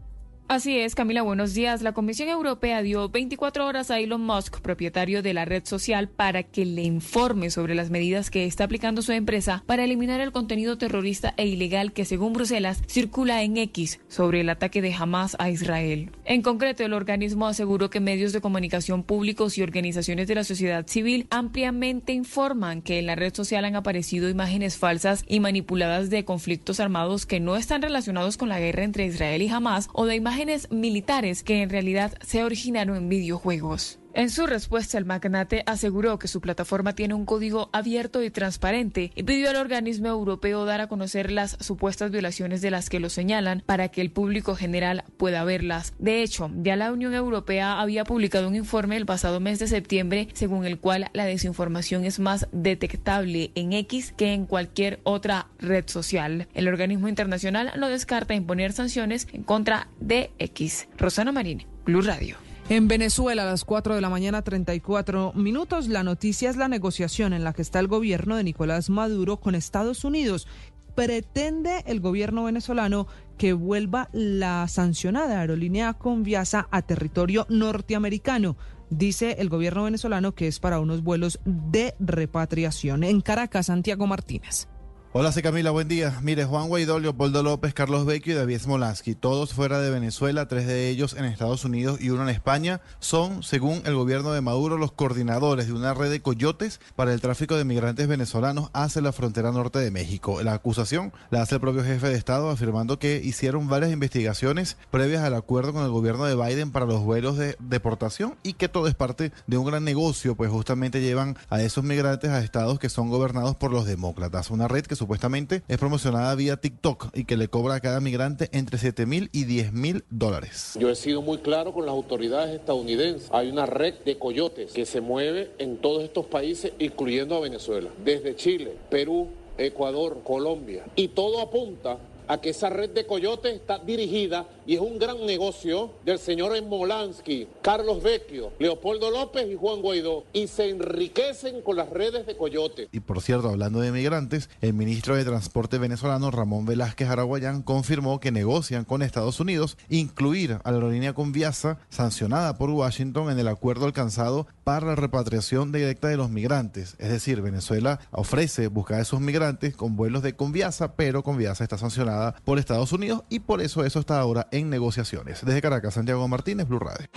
Así 0.52 0.78
es, 0.78 0.96
Camila, 0.96 1.22
buenos 1.22 1.54
días. 1.54 1.82
La 1.82 1.94
Comisión 1.94 2.28
Europea 2.28 2.82
dio 2.82 3.08
24 3.08 3.66
horas 3.66 3.90
a 3.90 4.00
Elon 4.02 4.22
Musk, 4.22 4.60
propietario 4.60 5.24
de 5.24 5.34
la 5.34 5.46
red 5.46 5.64
social, 5.64 6.10
para 6.10 6.44
que 6.44 6.66
le 6.66 6.82
informe 6.82 7.50
sobre 7.50 7.74
las 7.74 7.90
medidas 7.90 8.30
que 8.30 8.44
está 8.44 8.66
aplicando 8.66 9.02
su 9.02 9.14
empresa 9.14 9.64
para 9.66 9.86
eliminar 9.86 10.20
el 10.20 10.34
contenido 10.34 10.78
terrorista 10.78 11.34
e 11.38 11.48
ilegal 11.48 11.94
que, 11.94 12.04
según 12.04 12.34
Bruselas, 12.34 12.82
circula 12.86 13.44
en 13.44 13.56
X 13.56 14.02
sobre 14.10 14.42
el 14.42 14.50
ataque 14.50 14.82
de 14.82 14.94
Hamas 14.94 15.38
a 15.40 15.50
Israel. 15.50 16.12
En 16.26 16.42
concreto, 16.42 16.84
el 16.84 16.92
organismo 16.92 17.48
aseguró 17.48 17.90
que 17.90 18.02
medios 18.02 18.34
de 18.34 18.42
comunicación 18.42 19.04
públicos 19.04 19.58
y 19.58 19.64
organizaciones 19.64 20.28
de 20.28 20.36
la 20.36 20.44
sociedad 20.44 20.86
civil 20.86 21.28
ampliamente 21.30 22.12
informan 22.12 22.82
que 22.82 23.00
en 23.00 23.06
la 23.06 23.16
red 23.16 23.34
social 23.34 23.64
han 23.64 23.78
aparecido 23.78 24.28
imágenes 24.28 24.78
falsas 24.78 25.24
y 25.30 25.40
manipuladas 25.40 26.10
de 26.10 26.26
conflictos 26.26 26.82
armados 26.82 27.26
que 27.26 27.40
no 27.40 27.56
están 27.56 27.82
relacionados 27.82 28.36
con 28.36 28.50
la 28.50 28.60
guerra 28.60 28.84
entre 28.84 29.06
Israel 29.06 29.42
y 29.44 29.48
Hamas 29.48 29.88
o 29.94 30.06
de 30.06 30.18
imágenes 30.18 30.41
militares 30.70 31.44
que 31.44 31.62
en 31.62 31.70
realidad 31.70 32.14
se 32.22 32.44
originaron 32.44 32.98
en 32.98 33.10
videojuegos. 33.10 34.01
En 34.14 34.30
su 34.30 34.46
respuesta, 34.46 34.98
el 34.98 35.06
magnate 35.06 35.64
aseguró 35.66 36.20
que 36.20 36.28
su 36.28 36.42
plataforma 36.42 36.94
tiene 36.94 37.14
un 37.14 37.26
código 37.26 37.70
abierto 37.72 38.22
y 38.22 38.30
transparente 38.30 39.12
y 39.16 39.24
pidió 39.24 39.50
al 39.50 39.56
organismo 39.56 40.10
europeo 40.10 40.66
dar 40.66 40.82
a 40.82 40.88
conocer 40.88 41.32
las 41.32 41.56
supuestas 41.62 42.12
violaciones 42.12 42.62
de 42.62 42.72
las 42.72 42.90
que 42.90 43.00
lo 43.00 43.10
señalan 43.10 43.64
para 43.66 43.88
que 43.88 44.02
el 44.02 44.12
público 44.12 44.56
general 44.56 45.06
pueda 45.16 45.46
verlas. 45.46 45.94
De 45.98 46.24
hecho, 46.24 46.52
ya 46.58 46.76
la 46.76 46.92
Unión 46.92 47.14
Europea 47.14 47.80
había 47.80 48.04
publicado 48.04 48.50
un 48.50 48.56
informe 48.56 48.98
el 48.98 49.06
pasado 49.06 49.40
mes 49.40 49.60
de 49.60 49.68
septiembre 49.68 50.28
según 50.34 50.66
el 50.66 50.78
cual 50.78 51.10
la 51.14 51.26
desinformación 51.26 52.04
es 52.04 52.20
más 52.20 52.48
detectable 52.52 53.52
en 53.56 53.72
X 53.72 54.14
que 54.18 54.34
en 54.34 54.46
cualquier 54.46 55.00
otra 55.04 55.48
red 55.58 55.86
social. 55.88 56.50
El 56.54 56.68
organismo 56.68 57.08
internacional 57.08 57.72
no 57.78 57.88
descarta 57.88 58.34
imponer 58.34 58.74
sanciones 58.74 59.30
en 59.32 59.44
contra 59.44 59.88
de 60.02 60.32
X. 60.38 60.90
Rosana 60.98 61.32
Marín, 61.32 61.66
Blue 61.86 62.02
Radio. 62.02 62.51
En 62.72 62.88
Venezuela, 62.88 63.44
a 63.44 63.48
las 63.48 63.66
4 63.66 63.96
de 63.96 64.00
la 64.00 64.10
mañana, 64.10 64.44
34 64.44 65.34
minutos, 65.36 65.90
la 65.90 66.04
noticia 66.04 66.50
es 66.50 66.56
la 66.56 66.70
negociación 66.70 67.34
en 67.34 67.44
la 67.44 67.52
que 67.52 67.62
está 67.62 67.82
el 67.82 67.90
gobierno 67.90 68.38
de 68.38 68.46
Nicolás 68.46 68.90
Maduro 68.90 69.42
con 69.42 69.56
Estados 69.56 70.06
Unidos. 70.06 70.48
Pretende 70.96 71.84
el 71.86 72.00
gobierno 72.00 72.46
venezolano 72.46 73.08
que 73.38 73.52
vuelva 73.52 74.08
la 74.14 74.66
sancionada 74.70 75.42
aerolínea 75.42 75.96
Conviasa 75.96 76.70
a 76.72 76.82
territorio 76.82 77.46
norteamericano. 77.50 78.56
Dice 78.90 79.36
el 79.40 79.50
gobierno 79.50 79.84
venezolano 79.84 80.34
que 80.34 80.48
es 80.48 80.62
para 80.62 80.80
unos 80.80 81.04
vuelos 81.04 81.42
de 81.44 81.94
repatriación. 82.00 83.04
En 83.04 83.20
Caracas, 83.20 83.66
Santiago 83.66 84.08
Martínez. 84.08 84.70
Hola, 85.14 85.34
soy 85.34 85.44
Camila, 85.44 85.72
buen 85.72 85.90
día. 85.90 86.18
Mire, 86.22 86.46
Juan 86.46 86.70
Guaidó, 86.70 86.98
Leopoldo 86.98 87.44
López, 87.44 87.74
Carlos 87.74 88.06
Vecchio 88.06 88.32
y 88.32 88.38
David 88.38 88.60
Smolansky, 88.60 89.14
todos 89.14 89.54
fuera 89.54 89.82
de 89.82 89.90
Venezuela, 89.90 90.48
tres 90.48 90.66
de 90.68 90.88
ellos 90.88 91.18
en 91.18 91.26
Estados 91.26 91.66
Unidos 91.66 92.00
y 92.00 92.12
uno 92.12 92.24
en 92.24 92.30
España, 92.30 92.80
son, 93.00 93.44
según 93.44 93.82
el 93.84 93.94
gobierno 93.94 94.32
de 94.32 94.40
Maduro, 94.40 94.78
los 94.78 94.94
coordinadores 94.94 95.68
de 95.68 95.74
una 95.74 95.94
red 95.94 96.12
de 96.12 96.22
coyotes 96.22 96.80
para 96.96 97.12
el 97.12 97.20
tráfico 97.20 97.58
de 97.58 97.66
migrantes 97.66 98.08
venezolanos 98.08 98.70
hacia 98.72 99.02
la 99.02 99.12
frontera 99.12 99.52
norte 99.52 99.80
de 99.80 99.92
México. 99.92 100.42
La 100.44 100.54
acusación 100.54 101.12
la 101.30 101.42
hace 101.42 101.56
el 101.56 101.62
propio 101.62 101.84
jefe 101.84 102.08
de 102.08 102.16
Estado 102.16 102.50
afirmando 102.50 102.98
que 102.98 103.20
hicieron 103.22 103.68
varias 103.68 103.92
investigaciones 103.92 104.78
previas 104.92 105.26
al 105.26 105.36
acuerdo 105.36 105.74
con 105.74 105.84
el 105.84 105.92
gobierno 105.92 106.24
de 106.24 106.36
Biden 106.36 106.72
para 106.72 106.86
los 106.86 107.02
vuelos 107.02 107.38
de 107.38 107.58
deportación 107.60 108.36
y 108.44 108.54
que 108.54 108.70
todo 108.70 108.88
es 108.88 108.96
parte 108.96 109.34
de 109.46 109.58
un 109.58 109.66
gran 109.66 109.84
negocio, 109.84 110.36
pues 110.36 110.50
justamente 110.50 111.02
llevan 111.02 111.36
a 111.50 111.62
esos 111.62 111.84
migrantes 111.84 112.30
a 112.30 112.40
estados 112.40 112.80
que 112.80 112.88
son 112.88 113.10
gobernados 113.10 113.58
por 113.58 113.74
los 113.74 113.86
demócratas. 113.86 114.52
Una 114.52 114.70
red 114.70 114.86
que 114.86 115.01
supuestamente 115.02 115.64
es 115.68 115.80
promocionada 115.80 116.36
vía 116.36 116.58
TikTok 116.58 117.08
y 117.16 117.26
que 117.26 117.36
le 117.36 117.48
cobra 117.48 117.74
a 117.74 117.80
cada 117.80 118.00
migrante 118.00 118.50
entre 118.52 118.78
7 118.78 119.08
mil 119.08 119.32
y 119.32 119.46
10 119.46 119.74
mil 119.74 120.04
dólares. 120.12 120.78
Yo 120.80 120.92
he 120.92 120.96
sido 120.96 121.24
muy 121.24 121.40
claro 121.40 121.74
con 121.74 121.88
las 121.88 121.94
autoridades 121.94 122.54
estadounidenses. 122.54 123.28
Hay 123.32 123.50
una 123.50 123.66
red 123.66 123.96
de 124.06 124.20
coyotes 124.20 124.74
que 124.74 124.86
se 124.86 125.02
mueve 125.02 125.50
en 125.58 125.78
todos 125.78 126.04
estos 126.04 126.28
países, 126.28 126.74
incluyendo 126.78 127.36
a 127.36 127.40
Venezuela, 127.40 127.90
desde 128.06 128.36
Chile, 128.36 128.76
Perú, 128.92 129.30
Ecuador, 129.58 130.22
Colombia. 130.24 130.84
Y 130.96 131.08
todo 131.08 131.42
apunta 131.42 131.98
a 132.32 132.40
que 132.40 132.52
esa 132.52 132.70
red 132.70 132.92
de 132.92 133.06
coyotes 133.06 133.54
está 133.54 133.78
dirigida 133.78 134.48
y 134.66 134.76
es 134.76 134.80
un 134.80 134.98
gran 134.98 135.26
negocio 135.26 135.92
del 136.06 136.18
señor 136.18 136.54
Molansky, 136.64 137.46
Carlos 137.62 138.02
Vecchio, 138.02 138.54
Leopoldo 138.58 139.12
López 139.12 139.50
y 139.52 139.58
Juan 139.58 139.82
Guaidó 139.82 140.24
y 140.32 140.48
se 140.48 140.70
enriquecen 140.70 141.62
con 141.62 141.76
las 141.76 141.90
redes 141.90 142.26
de 142.26 142.38
coyotes. 142.38 142.88
Y 142.94 143.02
por 143.02 143.22
cierto, 143.22 143.50
hablando 143.50 143.82
de 143.82 143.92
migrantes, 143.92 144.50
el 144.62 144.74
ministro 144.74 145.18
de 145.18 145.26
Transporte 145.26 145.78
venezolano 145.78 146.32
Ramón 146.32 146.66
Velázquez 146.66 147.10
Araguayán 147.10 147.64
confirmó 147.64 148.22
que 148.22 148.32
negocian 148.32 148.86
con 148.86 149.02
Estados 149.02 149.42
Unidos 149.42 149.78
incluir 149.90 150.60
a 150.64 150.72
la 150.72 150.78
aerolínea 150.78 151.12
Conviasa 151.12 151.80
sancionada 151.90 152.58
por 152.58 152.70
Washington 152.70 153.30
en 153.30 153.40
el 153.40 153.50
acuerdo 153.50 153.86
alcanzado 153.86 154.48
para 154.72 154.88
la 154.88 154.96
repatriación 154.96 155.74
directa 155.74 156.08
de 156.08 156.16
los 156.16 156.30
migrantes. 156.30 156.96
Es 156.98 157.10
decir, 157.10 157.42
Venezuela 157.42 158.00
ofrece 158.12 158.68
buscar 158.68 159.00
a 159.00 159.02
esos 159.02 159.20
migrantes 159.20 159.76
con 159.76 159.98
vuelos 159.98 160.24
de 160.24 160.38
Conviasa, 160.38 160.96
pero 160.96 161.24
Conviasa 161.24 161.66
está 161.66 161.78
sancionada 161.78 162.36
por 162.46 162.58
Estados 162.58 162.94
Unidos 162.94 163.26
y 163.28 163.40
por 163.40 163.62
eso 163.62 163.84
eso 163.84 164.00
está 164.00 164.18
ahora 164.18 164.48
en 164.54 164.70
negociaciones. 164.70 165.44
Desde 165.44 165.62
Caracas, 165.62 165.96
Santiago 165.96 166.26
Martínez, 166.30 166.70
Blue 166.70 166.80
Radio. 166.80 167.10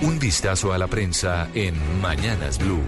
Un 0.00 0.18
vistazo 0.18 0.72
a 0.72 0.78
la 0.78 0.86
prensa 0.86 1.50
en 1.52 1.74
Mañanas 2.00 2.58
Blue. 2.58 2.80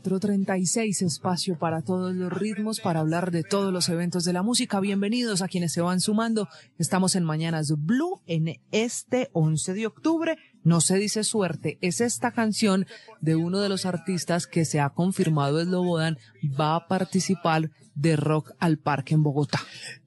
436, 0.00 1.02
espacio 1.02 1.58
para 1.58 1.82
todos 1.82 2.14
los 2.14 2.32
ritmos, 2.32 2.80
para 2.80 3.00
hablar 3.00 3.30
de 3.30 3.42
todos 3.42 3.70
los 3.70 3.88
eventos 3.90 4.24
de 4.24 4.32
la 4.32 4.42
música. 4.42 4.80
Bienvenidos 4.80 5.42
a 5.42 5.48
quienes 5.48 5.72
se 5.72 5.82
van 5.82 6.00
sumando. 6.00 6.48
Estamos 6.78 7.16
en 7.16 7.24
Mañanas 7.24 7.74
Blue 7.76 8.22
en 8.26 8.60
este 8.72 9.28
11 9.32 9.74
de 9.74 9.86
octubre. 9.86 10.38
No 10.62 10.80
se 10.80 10.98
dice 10.98 11.24
suerte, 11.24 11.78
es 11.80 12.00
esta 12.00 12.32
canción 12.32 12.86
de 13.20 13.36
uno 13.36 13.60
de 13.60 13.68
los 13.68 13.86
artistas 13.86 14.46
que 14.46 14.64
se 14.64 14.80
ha 14.80 14.90
confirmado 14.90 15.60
Eslobodan 15.60 16.18
va 16.58 16.76
a 16.76 16.86
participar 16.86 17.70
de 17.94 18.16
Rock 18.16 18.52
al 18.58 18.78
Parque 18.78 19.14
en 19.14 19.22
Bogotá. 19.22 19.60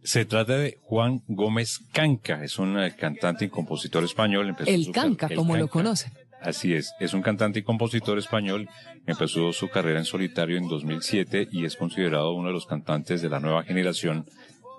Se 0.04 0.26
trata 0.26 0.58
de 0.58 0.78
Juan 0.82 1.24
Gómez 1.28 1.80
Canca, 1.92 2.44
es 2.44 2.60
un 2.60 2.80
eh, 2.80 2.96
cantante 2.96 3.46
y 3.46 3.50
compositor 3.50 4.04
español. 4.04 4.50
Empezó 4.50 4.72
el 4.72 4.92
Canca, 4.92 5.28
el 5.28 5.36
como 5.36 5.58
lo 5.58 5.68
conocen. 5.68 6.14
Así 6.42 6.74
es, 6.74 6.94
es 7.00 7.14
un 7.14 7.22
cantante 7.22 7.60
y 7.60 7.64
compositor 7.64 8.18
español. 8.18 8.68
Empezó 9.06 9.54
su 9.54 9.70
carrera 9.70 10.00
en 10.00 10.06
solitario 10.06 10.58
en 10.58 10.68
2007 10.68 11.48
y 11.52 11.66
es 11.66 11.78
considerado 11.78 12.34
uno 12.34 12.50
de 12.50 12.54
los 12.54 12.66
cantantes 12.66 13.22
de 13.22 13.30
la 13.30 13.40
nueva 13.40 13.64
generación 13.64 14.26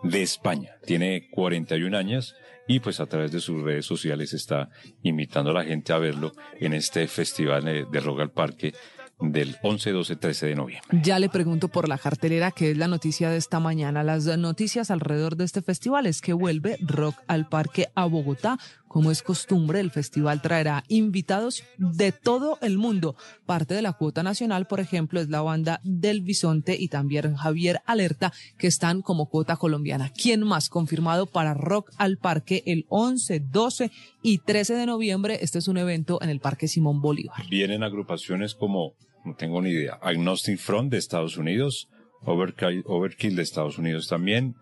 de 0.02 0.22
España. 0.22 0.72
Tiene 0.84 1.28
41 1.30 1.96
años 1.96 2.34
y 2.66 2.80
pues 2.80 3.00
a 3.00 3.06
través 3.06 3.32
de 3.32 3.40
sus 3.40 3.62
redes 3.62 3.86
sociales 3.86 4.32
está 4.32 4.70
invitando 5.02 5.50
a 5.50 5.54
la 5.54 5.64
gente 5.64 5.92
a 5.92 5.98
verlo 5.98 6.32
en 6.58 6.72
este 6.72 7.06
festival 7.08 7.64
de 7.90 8.00
Rock 8.00 8.20
al 8.20 8.30
Parque 8.30 8.74
del 9.20 9.56
11, 9.62 9.92
12, 9.92 10.16
13 10.16 10.46
de 10.46 10.54
noviembre. 10.54 11.00
Ya 11.02 11.18
le 11.18 11.28
pregunto 11.28 11.68
por 11.68 11.88
la 11.88 11.98
cartelera, 11.98 12.50
que 12.50 12.72
es 12.72 12.76
la 12.76 12.88
noticia 12.88 13.30
de 13.30 13.36
esta 13.36 13.60
mañana. 13.60 14.02
Las 14.02 14.24
noticias 14.38 14.90
alrededor 14.90 15.36
de 15.36 15.44
este 15.44 15.62
festival 15.62 16.06
es 16.06 16.20
que 16.20 16.32
vuelve 16.32 16.76
Rock 16.80 17.16
al 17.26 17.48
Parque 17.48 17.88
a 17.94 18.06
Bogotá. 18.06 18.58
Como 18.94 19.10
es 19.10 19.24
costumbre, 19.24 19.80
el 19.80 19.90
festival 19.90 20.40
traerá 20.40 20.84
invitados 20.86 21.64
de 21.78 22.12
todo 22.12 22.58
el 22.62 22.78
mundo. 22.78 23.16
Parte 23.44 23.74
de 23.74 23.82
la 23.82 23.94
cuota 23.94 24.22
nacional, 24.22 24.68
por 24.68 24.78
ejemplo, 24.78 25.20
es 25.20 25.28
la 25.28 25.42
banda 25.42 25.80
del 25.82 26.20
Bisonte 26.20 26.76
y 26.78 26.86
también 26.86 27.34
Javier 27.34 27.80
Alerta, 27.86 28.32
que 28.56 28.68
están 28.68 29.02
como 29.02 29.28
cuota 29.28 29.56
colombiana. 29.56 30.10
¿Quién 30.10 30.44
más 30.44 30.68
confirmado 30.68 31.26
para 31.26 31.54
Rock 31.54 31.90
al 31.98 32.18
Parque 32.18 32.62
el 32.66 32.86
11, 32.88 33.40
12 33.40 33.90
y 34.22 34.38
13 34.38 34.74
de 34.74 34.86
noviembre? 34.86 35.38
Este 35.40 35.58
es 35.58 35.66
un 35.66 35.78
evento 35.78 36.22
en 36.22 36.30
el 36.30 36.38
Parque 36.38 36.68
Simón 36.68 37.00
Bolívar. 37.00 37.48
Vienen 37.50 37.82
agrupaciones 37.82 38.54
como, 38.54 38.94
no 39.24 39.34
tengo 39.34 39.60
ni 39.60 39.70
idea, 39.70 39.98
Agnostic 40.02 40.58
Front 40.58 40.92
de 40.92 40.98
Estados 40.98 41.36
Unidos, 41.36 41.88
Overkill, 42.22 42.84
Overkill 42.86 43.34
de 43.34 43.42
Estados 43.42 43.76
Unidos 43.76 44.06
también, 44.06 44.54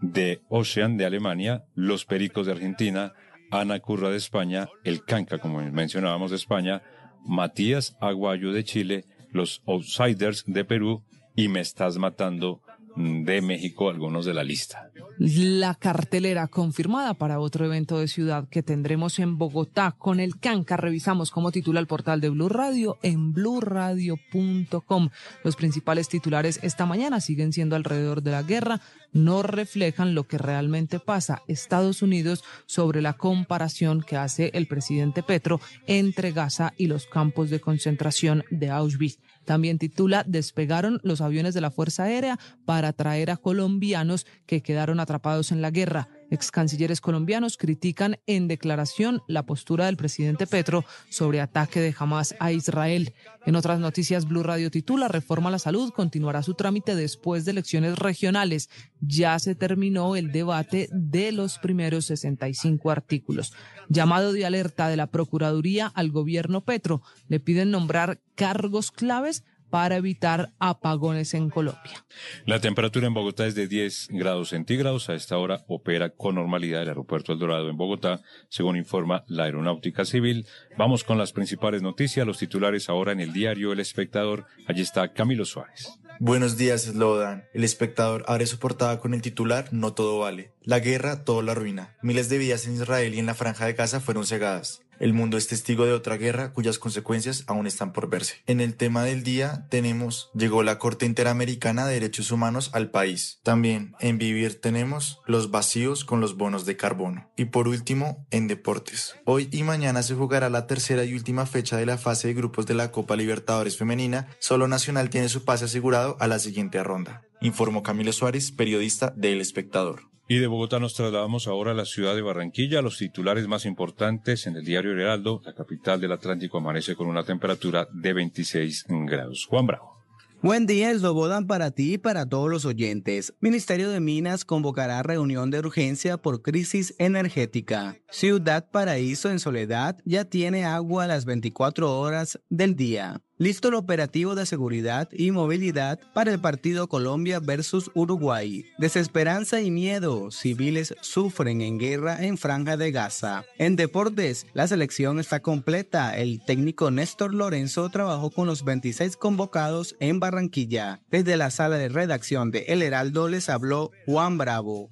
de 0.00 0.40
Ocean 0.48 0.96
de 0.96 1.06
Alemania, 1.06 1.64
Los 1.74 2.04
Pericos 2.04 2.46
de 2.46 2.52
Argentina, 2.52 3.14
Ana 3.50 3.80
Curra 3.80 4.10
de 4.10 4.16
España, 4.16 4.68
El 4.84 5.04
Canca, 5.04 5.38
como 5.38 5.60
mencionábamos 5.60 6.30
de 6.30 6.36
España, 6.36 6.82
Matías 7.24 7.96
Aguayo 8.00 8.52
de 8.52 8.64
Chile, 8.64 9.04
Los 9.30 9.62
Outsiders 9.66 10.44
de 10.46 10.64
Perú 10.64 11.02
y 11.34 11.48
Me 11.48 11.60
Estás 11.60 11.98
Matando 11.98 12.60
de 12.96 13.42
México, 13.42 13.90
algunos 13.90 14.24
de 14.24 14.34
la 14.34 14.44
lista. 14.44 14.90
La 15.18 15.74
cartelera 15.74 16.46
confirmada 16.46 17.14
para 17.14 17.40
otro 17.40 17.64
evento 17.64 17.98
de 17.98 18.06
ciudad 18.06 18.48
que 18.50 18.62
tendremos 18.62 19.18
en 19.18 19.38
Bogotá 19.38 19.94
con 19.98 20.20
el 20.20 20.38
Canca. 20.38 20.76
Revisamos 20.76 21.30
cómo 21.30 21.52
titula 21.52 21.80
el 21.80 21.86
portal 21.86 22.20
de 22.20 22.28
Blue 22.28 22.50
Radio 22.50 22.98
en 23.02 23.32
bluradio.com. 23.32 25.08
Los 25.42 25.56
principales 25.56 26.10
titulares 26.10 26.60
esta 26.62 26.84
mañana 26.84 27.22
siguen 27.22 27.54
siendo 27.54 27.76
alrededor 27.76 28.22
de 28.22 28.32
la 28.32 28.42
guerra, 28.42 28.82
no 29.14 29.42
reflejan 29.42 30.14
lo 30.14 30.24
que 30.24 30.36
realmente 30.36 31.00
pasa. 31.00 31.42
Estados 31.48 32.02
Unidos 32.02 32.44
sobre 32.66 33.00
la 33.00 33.14
comparación 33.14 34.02
que 34.02 34.18
hace 34.18 34.50
el 34.52 34.66
presidente 34.66 35.22
Petro 35.22 35.62
entre 35.86 36.32
Gaza 36.32 36.74
y 36.76 36.88
los 36.88 37.06
campos 37.06 37.48
de 37.48 37.60
concentración 37.60 38.44
de 38.50 38.68
Auschwitz. 38.68 39.18
También 39.46 39.78
titula 39.78 40.24
Despegaron 40.26 41.00
los 41.02 41.22
aviones 41.22 41.54
de 41.54 41.62
la 41.62 41.70
Fuerza 41.70 42.02
Aérea 42.02 42.38
para 42.66 42.92
traer 42.92 43.30
a 43.30 43.38
colombianos 43.38 44.26
que 44.44 44.60
quedaron 44.60 45.00
atrapados 45.00 45.52
en 45.52 45.62
la 45.62 45.70
guerra. 45.70 46.08
Ex 46.30 46.50
cancilleres 46.50 47.00
colombianos 47.00 47.56
critican 47.56 48.18
en 48.26 48.48
declaración 48.48 49.22
la 49.28 49.44
postura 49.44 49.86
del 49.86 49.96
presidente 49.96 50.46
Petro 50.46 50.84
sobre 51.08 51.40
ataque 51.40 51.80
de 51.80 51.94
Hamas 51.96 52.34
a 52.40 52.52
Israel. 52.52 53.14
En 53.44 53.56
otras 53.56 53.78
noticias, 53.78 54.26
Blue 54.26 54.42
Radio 54.42 54.70
titula 54.70 55.08
Reforma 55.08 55.48
a 55.48 55.52
la 55.52 55.58
Salud 55.58 55.92
continuará 55.92 56.42
su 56.42 56.54
trámite 56.54 56.96
después 56.96 57.44
de 57.44 57.52
elecciones 57.52 57.98
regionales. 57.98 58.70
Ya 59.00 59.38
se 59.38 59.54
terminó 59.54 60.16
el 60.16 60.32
debate 60.32 60.88
de 60.92 61.32
los 61.32 61.58
primeros 61.58 62.06
65 62.06 62.90
artículos. 62.90 63.52
Llamado 63.88 64.32
de 64.32 64.46
alerta 64.46 64.88
de 64.88 64.96
la 64.96 65.06
Procuraduría 65.06 65.86
al 65.94 66.10
gobierno 66.10 66.64
Petro. 66.64 67.02
Le 67.28 67.38
piden 67.38 67.70
nombrar 67.70 68.20
cargos 68.34 68.90
claves 68.90 69.44
para 69.76 69.96
evitar 69.96 70.54
apagones 70.58 71.34
en 71.34 71.50
Colombia. 71.50 72.02
La 72.46 72.60
temperatura 72.60 73.08
en 73.08 73.12
Bogotá 73.12 73.44
es 73.44 73.54
de 73.54 73.68
10 73.68 74.08
grados 74.12 74.48
centígrados. 74.48 75.10
A 75.10 75.14
esta 75.14 75.36
hora 75.36 75.66
opera 75.68 76.08
con 76.08 76.36
normalidad 76.36 76.80
el 76.80 76.88
aeropuerto 76.88 77.34
El 77.34 77.38
Dorado 77.38 77.68
en 77.68 77.76
Bogotá, 77.76 78.22
según 78.48 78.78
informa 78.78 79.22
la 79.28 79.44
Aeronáutica 79.44 80.06
Civil. 80.06 80.46
Vamos 80.78 81.04
con 81.04 81.18
las 81.18 81.34
principales 81.34 81.82
noticias, 81.82 82.26
los 82.26 82.38
titulares 82.38 82.88
ahora 82.88 83.12
en 83.12 83.20
el 83.20 83.34
diario 83.34 83.70
El 83.70 83.80
Espectador. 83.80 84.46
Allí 84.66 84.80
está 84.80 85.12
Camilo 85.12 85.44
Suárez. 85.44 85.90
Buenos 86.20 86.56
días, 86.56 86.84
Slodan. 86.84 87.44
El 87.52 87.62
espectador 87.62 88.24
abre 88.26 88.46
su 88.46 88.58
portada 88.58 89.00
con 89.00 89.12
el 89.12 89.20
titular 89.20 89.68
No 89.72 89.92
todo 89.92 90.18
vale. 90.18 90.52
La 90.62 90.80
guerra 90.80 91.22
todo 91.24 91.42
la 91.42 91.52
arruina. 91.52 91.98
Miles 92.00 92.30
de 92.30 92.38
vidas 92.38 92.66
en 92.66 92.76
Israel 92.76 93.14
y 93.14 93.18
en 93.18 93.26
la 93.26 93.34
franja 93.34 93.66
de 93.66 93.74
Gaza 93.74 94.00
fueron 94.00 94.24
cegadas. 94.24 94.85
El 94.98 95.12
mundo 95.12 95.36
es 95.36 95.46
testigo 95.46 95.84
de 95.84 95.92
otra 95.92 96.16
guerra 96.16 96.52
cuyas 96.52 96.78
consecuencias 96.78 97.44
aún 97.46 97.66
están 97.66 97.92
por 97.92 98.08
verse. 98.08 98.42
En 98.46 98.60
el 98.60 98.74
tema 98.74 99.04
del 99.04 99.22
día 99.22 99.66
tenemos, 99.70 100.30
llegó 100.34 100.62
la 100.62 100.78
Corte 100.78 101.06
Interamericana 101.06 101.86
de 101.86 101.94
Derechos 101.94 102.30
Humanos 102.30 102.70
al 102.72 102.90
país. 102.90 103.40
También 103.42 103.94
en 104.00 104.18
Vivir 104.18 104.60
tenemos 104.60 105.20
los 105.26 105.50
vacíos 105.50 106.04
con 106.04 106.20
los 106.20 106.36
bonos 106.36 106.64
de 106.64 106.76
carbono. 106.76 107.30
Y 107.36 107.46
por 107.46 107.68
último, 107.68 108.26
en 108.30 108.48
deportes. 108.48 109.16
Hoy 109.24 109.48
y 109.52 109.62
mañana 109.62 110.02
se 110.02 110.14
jugará 110.14 110.48
la 110.48 110.66
tercera 110.66 111.04
y 111.04 111.14
última 111.14 111.46
fecha 111.46 111.76
de 111.76 111.86
la 111.86 111.98
fase 111.98 112.28
de 112.28 112.34
grupos 112.34 112.66
de 112.66 112.74
la 112.74 112.90
Copa 112.90 113.16
Libertadores 113.16 113.76
Femenina. 113.76 114.28
Solo 114.38 114.68
Nacional 114.68 115.10
tiene 115.10 115.28
su 115.28 115.44
pase 115.44 115.66
asegurado 115.66 116.16
a 116.20 116.26
la 116.26 116.38
siguiente 116.38 116.82
ronda. 116.82 117.22
Informó 117.40 117.82
Camilo 117.82 118.12
Suárez, 118.12 118.50
periodista 118.50 119.12
de 119.16 119.32
El 119.32 119.40
Espectador. 119.40 120.15
Y 120.28 120.38
de 120.38 120.48
Bogotá 120.48 120.80
nos 120.80 120.94
trasladamos 120.94 121.46
ahora 121.46 121.70
a 121.70 121.74
la 121.74 121.84
ciudad 121.84 122.16
de 122.16 122.22
Barranquilla. 122.22 122.82
Los 122.82 122.98
titulares 122.98 123.46
más 123.46 123.64
importantes 123.64 124.46
en 124.48 124.56
el 124.56 124.64
diario 124.64 124.92
Heraldo, 124.92 125.40
la 125.44 125.54
capital 125.54 126.00
del 126.00 126.12
Atlántico, 126.12 126.58
amanece 126.58 126.96
con 126.96 127.06
una 127.06 127.22
temperatura 127.22 127.86
de 127.92 128.12
26 128.12 128.86
grados. 128.88 129.46
Juan 129.48 129.66
Bravo. 129.66 129.96
Buen 130.42 130.66
día, 130.66 130.92
Slobodan 130.92 131.46
para 131.46 131.70
ti 131.70 131.94
y 131.94 131.98
para 131.98 132.26
todos 132.26 132.50
los 132.50 132.64
oyentes. 132.66 133.34
Ministerio 133.40 133.88
de 133.88 134.00
Minas 134.00 134.44
convocará 134.44 135.02
reunión 135.02 135.50
de 135.50 135.60
urgencia 135.60 136.18
por 136.18 136.42
crisis 136.42 136.94
energética. 136.98 137.96
Ciudad 138.10 138.68
Paraíso 138.70 139.30
en 139.30 139.38
Soledad 139.38 139.96
ya 140.04 140.24
tiene 140.24 140.64
agua 140.64 141.04
a 141.04 141.06
las 141.06 141.24
24 141.24 141.98
horas 141.98 142.38
del 142.50 142.76
día. 142.76 143.22
Listo 143.38 143.68
el 143.68 143.74
operativo 143.74 144.34
de 144.34 144.46
seguridad 144.46 145.10
y 145.12 145.30
movilidad 145.30 146.00
para 146.14 146.32
el 146.32 146.40
partido 146.40 146.88
Colombia 146.88 147.38
versus 147.38 147.90
Uruguay. 147.92 148.64
Desesperanza 148.78 149.60
y 149.60 149.70
miedo. 149.70 150.30
Civiles 150.30 150.94
sufren 151.02 151.60
en 151.60 151.78
guerra 151.78 152.24
en 152.24 152.38
Franja 152.38 152.78
de 152.78 152.92
Gaza. 152.92 153.44
En 153.58 153.76
deportes, 153.76 154.46
la 154.54 154.66
selección 154.66 155.20
está 155.20 155.40
completa. 155.40 156.16
El 156.16 156.42
técnico 156.46 156.90
Néstor 156.90 157.34
Lorenzo 157.34 157.90
trabajó 157.90 158.30
con 158.30 158.46
los 158.46 158.64
26 158.64 159.18
convocados 159.18 159.96
en 160.00 160.18
Barranquilla. 160.18 161.02
Desde 161.10 161.36
la 161.36 161.50
sala 161.50 161.76
de 161.76 161.90
redacción 161.90 162.50
de 162.50 162.60
El 162.68 162.80
Heraldo 162.80 163.28
les 163.28 163.50
habló 163.50 163.90
Juan 164.06 164.38
Bravo. 164.38 164.88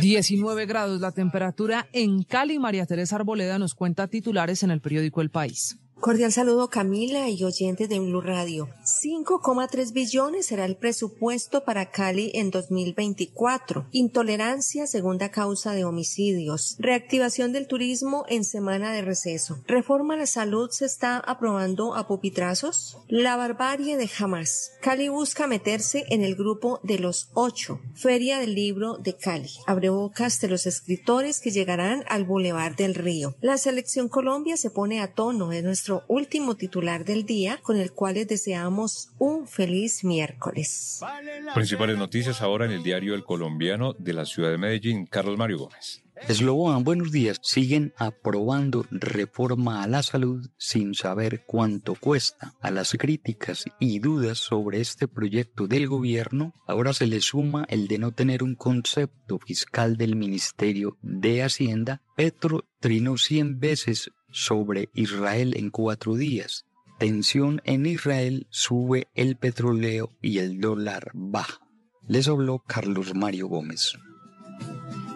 19 0.00 0.66
grados 0.66 1.00
la 1.00 1.10
temperatura 1.10 1.88
en 1.92 2.22
Cali. 2.22 2.60
María 2.60 2.86
Teresa 2.86 3.16
Arboleda 3.16 3.58
nos 3.58 3.74
cuenta 3.74 4.06
titulares 4.06 4.62
en 4.62 4.70
el 4.70 4.80
periódico 4.80 5.20
El 5.20 5.30
País. 5.30 5.80
Cordial 5.98 6.30
saludo 6.30 6.68
Camila 6.68 7.30
y 7.30 7.42
oyentes 7.42 7.88
de 7.88 7.98
Blue 7.98 8.20
Radio. 8.20 8.68
5,3 8.84 9.92
billones 9.92 10.46
será 10.46 10.66
el 10.66 10.76
presupuesto 10.76 11.64
para 11.64 11.90
Cali 11.90 12.30
en 12.34 12.50
2024. 12.50 13.86
Intolerancia, 13.92 14.86
segunda 14.86 15.30
causa 15.30 15.72
de 15.72 15.86
homicidios. 15.86 16.76
Reactivación 16.78 17.52
del 17.52 17.66
turismo 17.66 18.24
en 18.28 18.44
semana 18.44 18.92
de 18.92 19.02
receso. 19.02 19.58
Reforma 19.66 20.14
a 20.14 20.18
la 20.18 20.26
salud 20.26 20.70
se 20.70 20.84
está 20.84 21.16
aprobando 21.16 21.94
a 21.96 22.06
pupitrazos. 22.06 22.98
La 23.08 23.36
barbarie 23.36 23.96
de 23.96 24.08
Hamas. 24.18 24.72
Cali 24.82 25.08
busca 25.08 25.46
meterse 25.46 26.04
en 26.10 26.22
el 26.22 26.36
grupo 26.36 26.78
de 26.84 26.98
los 26.98 27.30
ocho. 27.32 27.80
Feria 27.94 28.38
del 28.38 28.54
libro 28.54 28.98
de 28.98 29.16
Cali. 29.16 29.50
Abre 29.66 29.88
bocas 29.88 30.40
de 30.42 30.48
los 30.48 30.66
escritores 30.66 31.40
que 31.40 31.50
llegarán 31.50 32.04
al 32.08 32.24
Boulevard 32.24 32.76
del 32.76 32.94
Río. 32.94 33.34
La 33.40 33.56
selección 33.56 34.08
Colombia 34.08 34.58
se 34.58 34.70
pone 34.70 35.00
a 35.00 35.14
tono 35.14 35.52
en 35.52 35.64
nuestro 35.64 35.85
último 36.08 36.56
titular 36.56 37.04
del 37.04 37.24
día, 37.24 37.58
con 37.62 37.76
el 37.76 37.92
cual 37.92 38.14
les 38.14 38.28
deseamos 38.28 39.10
un 39.18 39.46
feliz 39.46 40.04
miércoles. 40.04 41.00
Principales 41.54 41.98
noticias 41.98 42.42
ahora 42.42 42.66
en 42.66 42.72
el 42.72 42.82
diario 42.82 43.14
El 43.14 43.24
Colombiano 43.24 43.92
de 43.94 44.12
la 44.12 44.24
ciudad 44.24 44.50
de 44.50 44.58
Medellín, 44.58 45.06
Carlos 45.06 45.38
Mario 45.38 45.58
Gómez. 45.58 46.02
Eslobodan, 46.28 46.82
buenos 46.82 47.12
días. 47.12 47.38
Siguen 47.42 47.92
aprobando 47.98 48.86
reforma 48.90 49.82
a 49.82 49.86
la 49.86 50.02
salud 50.02 50.48
sin 50.56 50.94
saber 50.94 51.44
cuánto 51.44 51.94
cuesta. 51.94 52.54
A 52.60 52.70
las 52.70 52.92
críticas 52.92 53.66
y 53.78 53.98
dudas 53.98 54.38
sobre 54.38 54.80
este 54.80 55.08
proyecto 55.08 55.68
del 55.68 55.86
gobierno, 55.86 56.54
ahora 56.66 56.94
se 56.94 57.06
le 57.06 57.20
suma 57.20 57.66
el 57.68 57.86
de 57.86 57.98
no 57.98 58.12
tener 58.12 58.42
un 58.42 58.54
concepto 58.54 59.38
fiscal 59.38 59.98
del 59.98 60.16
Ministerio 60.16 60.96
de 61.02 61.42
Hacienda. 61.42 62.02
Petro 62.16 62.64
trinó 62.80 63.18
100 63.18 63.60
veces 63.60 64.10
sobre 64.30 64.88
Israel 64.94 65.54
en 65.56 65.70
cuatro 65.70 66.14
días. 66.14 66.66
Tensión 66.98 67.60
en 67.64 67.86
Israel, 67.86 68.46
sube 68.50 69.08
el 69.14 69.36
petróleo 69.36 70.10
y 70.22 70.38
el 70.38 70.60
dólar 70.60 71.10
baja. 71.14 71.60
Les 72.08 72.28
habló 72.28 72.60
Carlos 72.66 73.14
Mario 73.14 73.48
Gómez. 73.48 73.98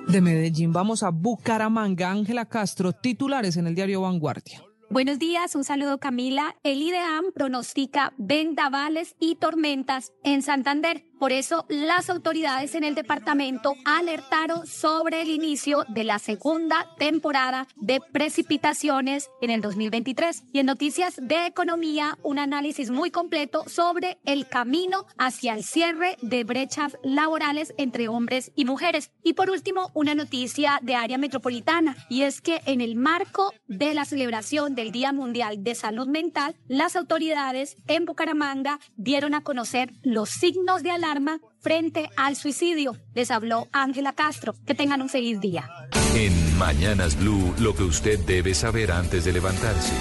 De 0.09 0.21
Medellín 0.21 0.73
vamos 0.73 1.03
a 1.03 1.11
Bucaramanga. 1.11 2.11
Ángela 2.11 2.47
Castro, 2.47 2.93
titulares 2.93 3.57
en 3.57 3.67
el 3.67 3.75
diario 3.75 4.03
Vanguardia. 4.03 4.63
Buenos 4.91 5.21
días, 5.21 5.55
un 5.55 5.63
saludo 5.63 5.99
Camila. 5.99 6.57
El 6.65 6.83
IDEAM 6.83 7.27
pronostica 7.33 8.13
vendavales 8.19 9.15
y 9.21 9.37
tormentas 9.37 10.13
en 10.25 10.43
Santander. 10.43 11.05
Por 11.21 11.33
eso, 11.33 11.67
las 11.69 12.09
autoridades 12.09 12.75
en 12.75 12.83
el 12.83 12.95
departamento 12.95 13.75
alertaron 13.85 14.67
sobre 14.67 15.21
el 15.21 15.29
inicio 15.29 15.85
de 15.89 16.03
la 16.03 16.19
segunda 16.19 16.87
temporada 16.97 17.69
de 17.77 18.01
precipitaciones 18.01 19.29
en 19.43 19.51
el 19.51 19.61
2023. 19.61 20.45
Y 20.55 20.61
en 20.61 20.67
Noticias 20.67 21.17
de 21.21 21.45
Economía, 21.45 22.17
un 22.23 22.39
análisis 22.39 22.91
muy 22.91 23.11
completo 23.11 23.65
sobre 23.69 24.17
el 24.25 24.49
camino 24.49 25.05
hacia 25.19 25.53
el 25.53 25.63
cierre 25.63 26.17
de 26.23 26.43
brechas 26.45 26.97
laborales 27.03 27.75
entre 27.77 28.09
hombres 28.09 28.51
y 28.57 28.65
mujeres. 28.65 29.11
Y 29.23 29.35
por 29.35 29.51
último, 29.51 29.91
una 29.93 30.15
noticia 30.15 30.79
de 30.81 30.95
área 30.95 31.19
metropolitana. 31.19 31.99
Y 32.09 32.23
es 32.23 32.41
que 32.41 32.63
en 32.65 32.81
el 32.81 32.97
marco 32.97 33.53
de 33.69 33.93
la 33.93 34.07
celebración 34.07 34.75
del 34.75 34.91
Día 34.91 35.13
Mundial 35.13 35.63
de 35.65 35.75
Salud 35.75 36.09
Mental, 36.09 36.57
las 36.67 36.97
autoridades 36.97 37.77
en 37.89 38.07
Bucaramanga 38.07 38.81
dieron 38.97 39.35
a 39.35 39.43
conocer 39.43 39.93
los 40.03 40.31
signos 40.31 40.83
de 40.83 40.93
alarma 40.93 41.10
frente 41.61 42.09
al 42.17 42.37
suicidio. 42.37 42.97
Les 43.15 43.31
habló 43.31 43.69
Ángela 43.73 44.13
Castro. 44.13 44.55
Que 44.67 44.75
tengan 44.75 45.03
un 45.03 45.09
feliz 45.09 45.41
día. 45.41 45.69
En 46.15 46.59
Mañanas 46.59 47.19
Blue, 47.19 47.55
lo 47.59 47.75
que 47.75 47.85
usted 47.85 48.19
debe 48.21 48.55
saber 48.55 48.91
antes 48.91 49.25
de 49.25 49.33
levantarse. 49.33 49.95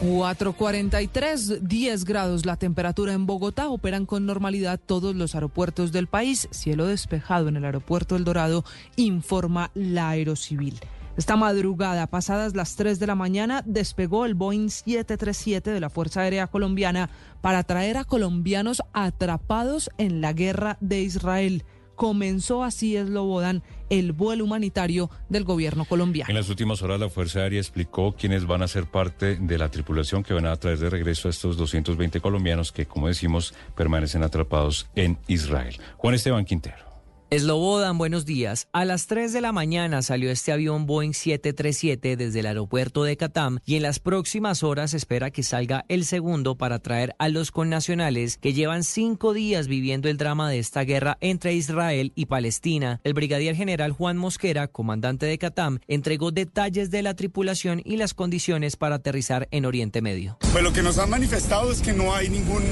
443, 0.00 1.66
10 1.66 2.04
grados 2.04 2.44
la 2.44 2.56
temperatura 2.56 3.12
en 3.12 3.26
Bogotá. 3.26 3.68
Operan 3.68 4.06
con 4.06 4.26
normalidad 4.26 4.78
todos 4.84 5.14
los 5.14 5.34
aeropuertos 5.34 5.92
del 5.92 6.06
país. 6.06 6.48
Cielo 6.50 6.86
despejado 6.86 7.48
en 7.48 7.56
el 7.56 7.64
aeropuerto 7.64 8.16
El 8.16 8.24
Dorado, 8.24 8.64
informa 8.96 9.70
la 9.74 10.10
Aerocivil. 10.10 10.78
Esta 11.16 11.36
madrugada, 11.36 12.08
pasadas 12.08 12.56
las 12.56 12.74
3 12.74 12.98
de 12.98 13.06
la 13.06 13.14
mañana, 13.14 13.62
despegó 13.66 14.26
el 14.26 14.34
Boeing 14.34 14.68
737 14.68 15.70
de 15.70 15.78
la 15.78 15.88
Fuerza 15.88 16.22
Aérea 16.22 16.48
Colombiana 16.48 17.08
para 17.40 17.62
traer 17.62 17.96
a 17.96 18.04
colombianos 18.04 18.82
atrapados 18.92 19.90
en 19.96 20.20
la 20.20 20.32
guerra 20.32 20.76
de 20.80 21.02
Israel. 21.02 21.64
Comenzó 21.94 22.64
así, 22.64 22.96
Eslobodan, 22.96 23.62
el 23.90 24.10
vuelo 24.10 24.42
humanitario 24.42 25.08
del 25.28 25.44
gobierno 25.44 25.84
colombiano. 25.84 26.28
En 26.28 26.34
las 26.34 26.48
últimas 26.48 26.82
horas, 26.82 26.98
la 26.98 27.08
Fuerza 27.08 27.40
Aérea 27.40 27.60
explicó 27.60 28.16
quiénes 28.18 28.44
van 28.44 28.62
a 28.62 28.68
ser 28.68 28.86
parte 28.86 29.36
de 29.36 29.56
la 29.56 29.70
tripulación 29.70 30.24
que 30.24 30.34
van 30.34 30.46
a 30.46 30.56
traer 30.56 30.78
de 30.78 30.90
regreso 30.90 31.28
a 31.28 31.30
estos 31.30 31.56
220 31.56 32.20
colombianos 32.20 32.72
que, 32.72 32.86
como 32.86 33.06
decimos, 33.06 33.54
permanecen 33.76 34.24
atrapados 34.24 34.88
en 34.96 35.18
Israel. 35.28 35.76
Juan 35.96 36.14
Esteban 36.16 36.44
Quintero. 36.44 36.93
Eslobodan, 37.30 37.96
buenos 37.96 38.26
días. 38.26 38.68
A 38.72 38.84
las 38.84 39.06
3 39.06 39.32
de 39.32 39.40
la 39.40 39.50
mañana 39.50 40.02
salió 40.02 40.30
este 40.30 40.52
avión 40.52 40.86
Boeing 40.86 41.14
737 41.14 42.16
desde 42.16 42.40
el 42.40 42.46
aeropuerto 42.46 43.02
de 43.02 43.16
Catam 43.16 43.58
y 43.64 43.76
en 43.76 43.82
las 43.82 43.98
próximas 43.98 44.62
horas 44.62 44.92
espera 44.92 45.30
que 45.30 45.42
salga 45.42 45.84
el 45.88 46.04
segundo 46.04 46.56
para 46.56 46.78
traer 46.80 47.16
a 47.18 47.30
los 47.30 47.50
connacionales 47.50 48.36
que 48.36 48.52
llevan 48.52 48.84
cinco 48.84 49.32
días 49.32 49.68
viviendo 49.68 50.08
el 50.08 50.18
drama 50.18 50.50
de 50.50 50.58
esta 50.58 50.82
guerra 50.82 51.16
entre 51.20 51.54
Israel 51.54 52.12
y 52.14 52.26
Palestina. 52.26 53.00
El 53.04 53.14
brigadier 53.14 53.56
general 53.56 53.92
Juan 53.92 54.18
Mosquera, 54.18 54.68
comandante 54.68 55.26
de 55.26 55.38
Catam, 55.38 55.80
entregó 55.88 56.30
detalles 56.30 56.90
de 56.90 57.02
la 57.02 57.14
tripulación 57.14 57.80
y 57.84 57.96
las 57.96 58.12
condiciones 58.12 58.76
para 58.76 58.96
aterrizar 58.96 59.48
en 59.50 59.64
Oriente 59.64 60.02
Medio. 60.02 60.36
Pues 60.52 60.62
lo 60.62 60.72
que 60.72 60.82
nos 60.82 60.98
han 60.98 61.10
manifestado 61.10 61.72
es 61.72 61.80
que 61.80 61.94
no 61.94 62.14
hay 62.14 62.28
ningún 62.28 62.62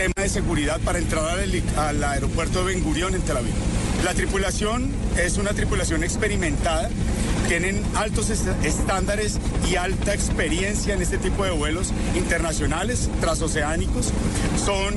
tema 0.00 0.22
de 0.22 0.30
seguridad 0.30 0.80
para 0.80 0.98
entrar 0.98 1.38
al, 1.38 1.62
al 1.76 2.02
aeropuerto 2.02 2.64
de 2.64 2.72
Ben 2.72 2.82
Gurion 2.82 3.14
en 3.14 3.20
Tel 3.20 3.36
Aviv. 3.36 3.52
La 4.02 4.14
tripulación 4.14 4.90
es 5.18 5.36
una 5.36 5.52
tripulación 5.52 6.02
experimentada, 6.02 6.88
tienen 7.48 7.82
altos 7.94 8.30
estándares 8.30 9.38
y 9.70 9.76
alta 9.76 10.14
experiencia 10.14 10.94
en 10.94 11.02
este 11.02 11.18
tipo 11.18 11.44
de 11.44 11.50
vuelos 11.50 11.92
internacionales, 12.16 13.10
transoceánicos, 13.20 14.10
son 14.64 14.94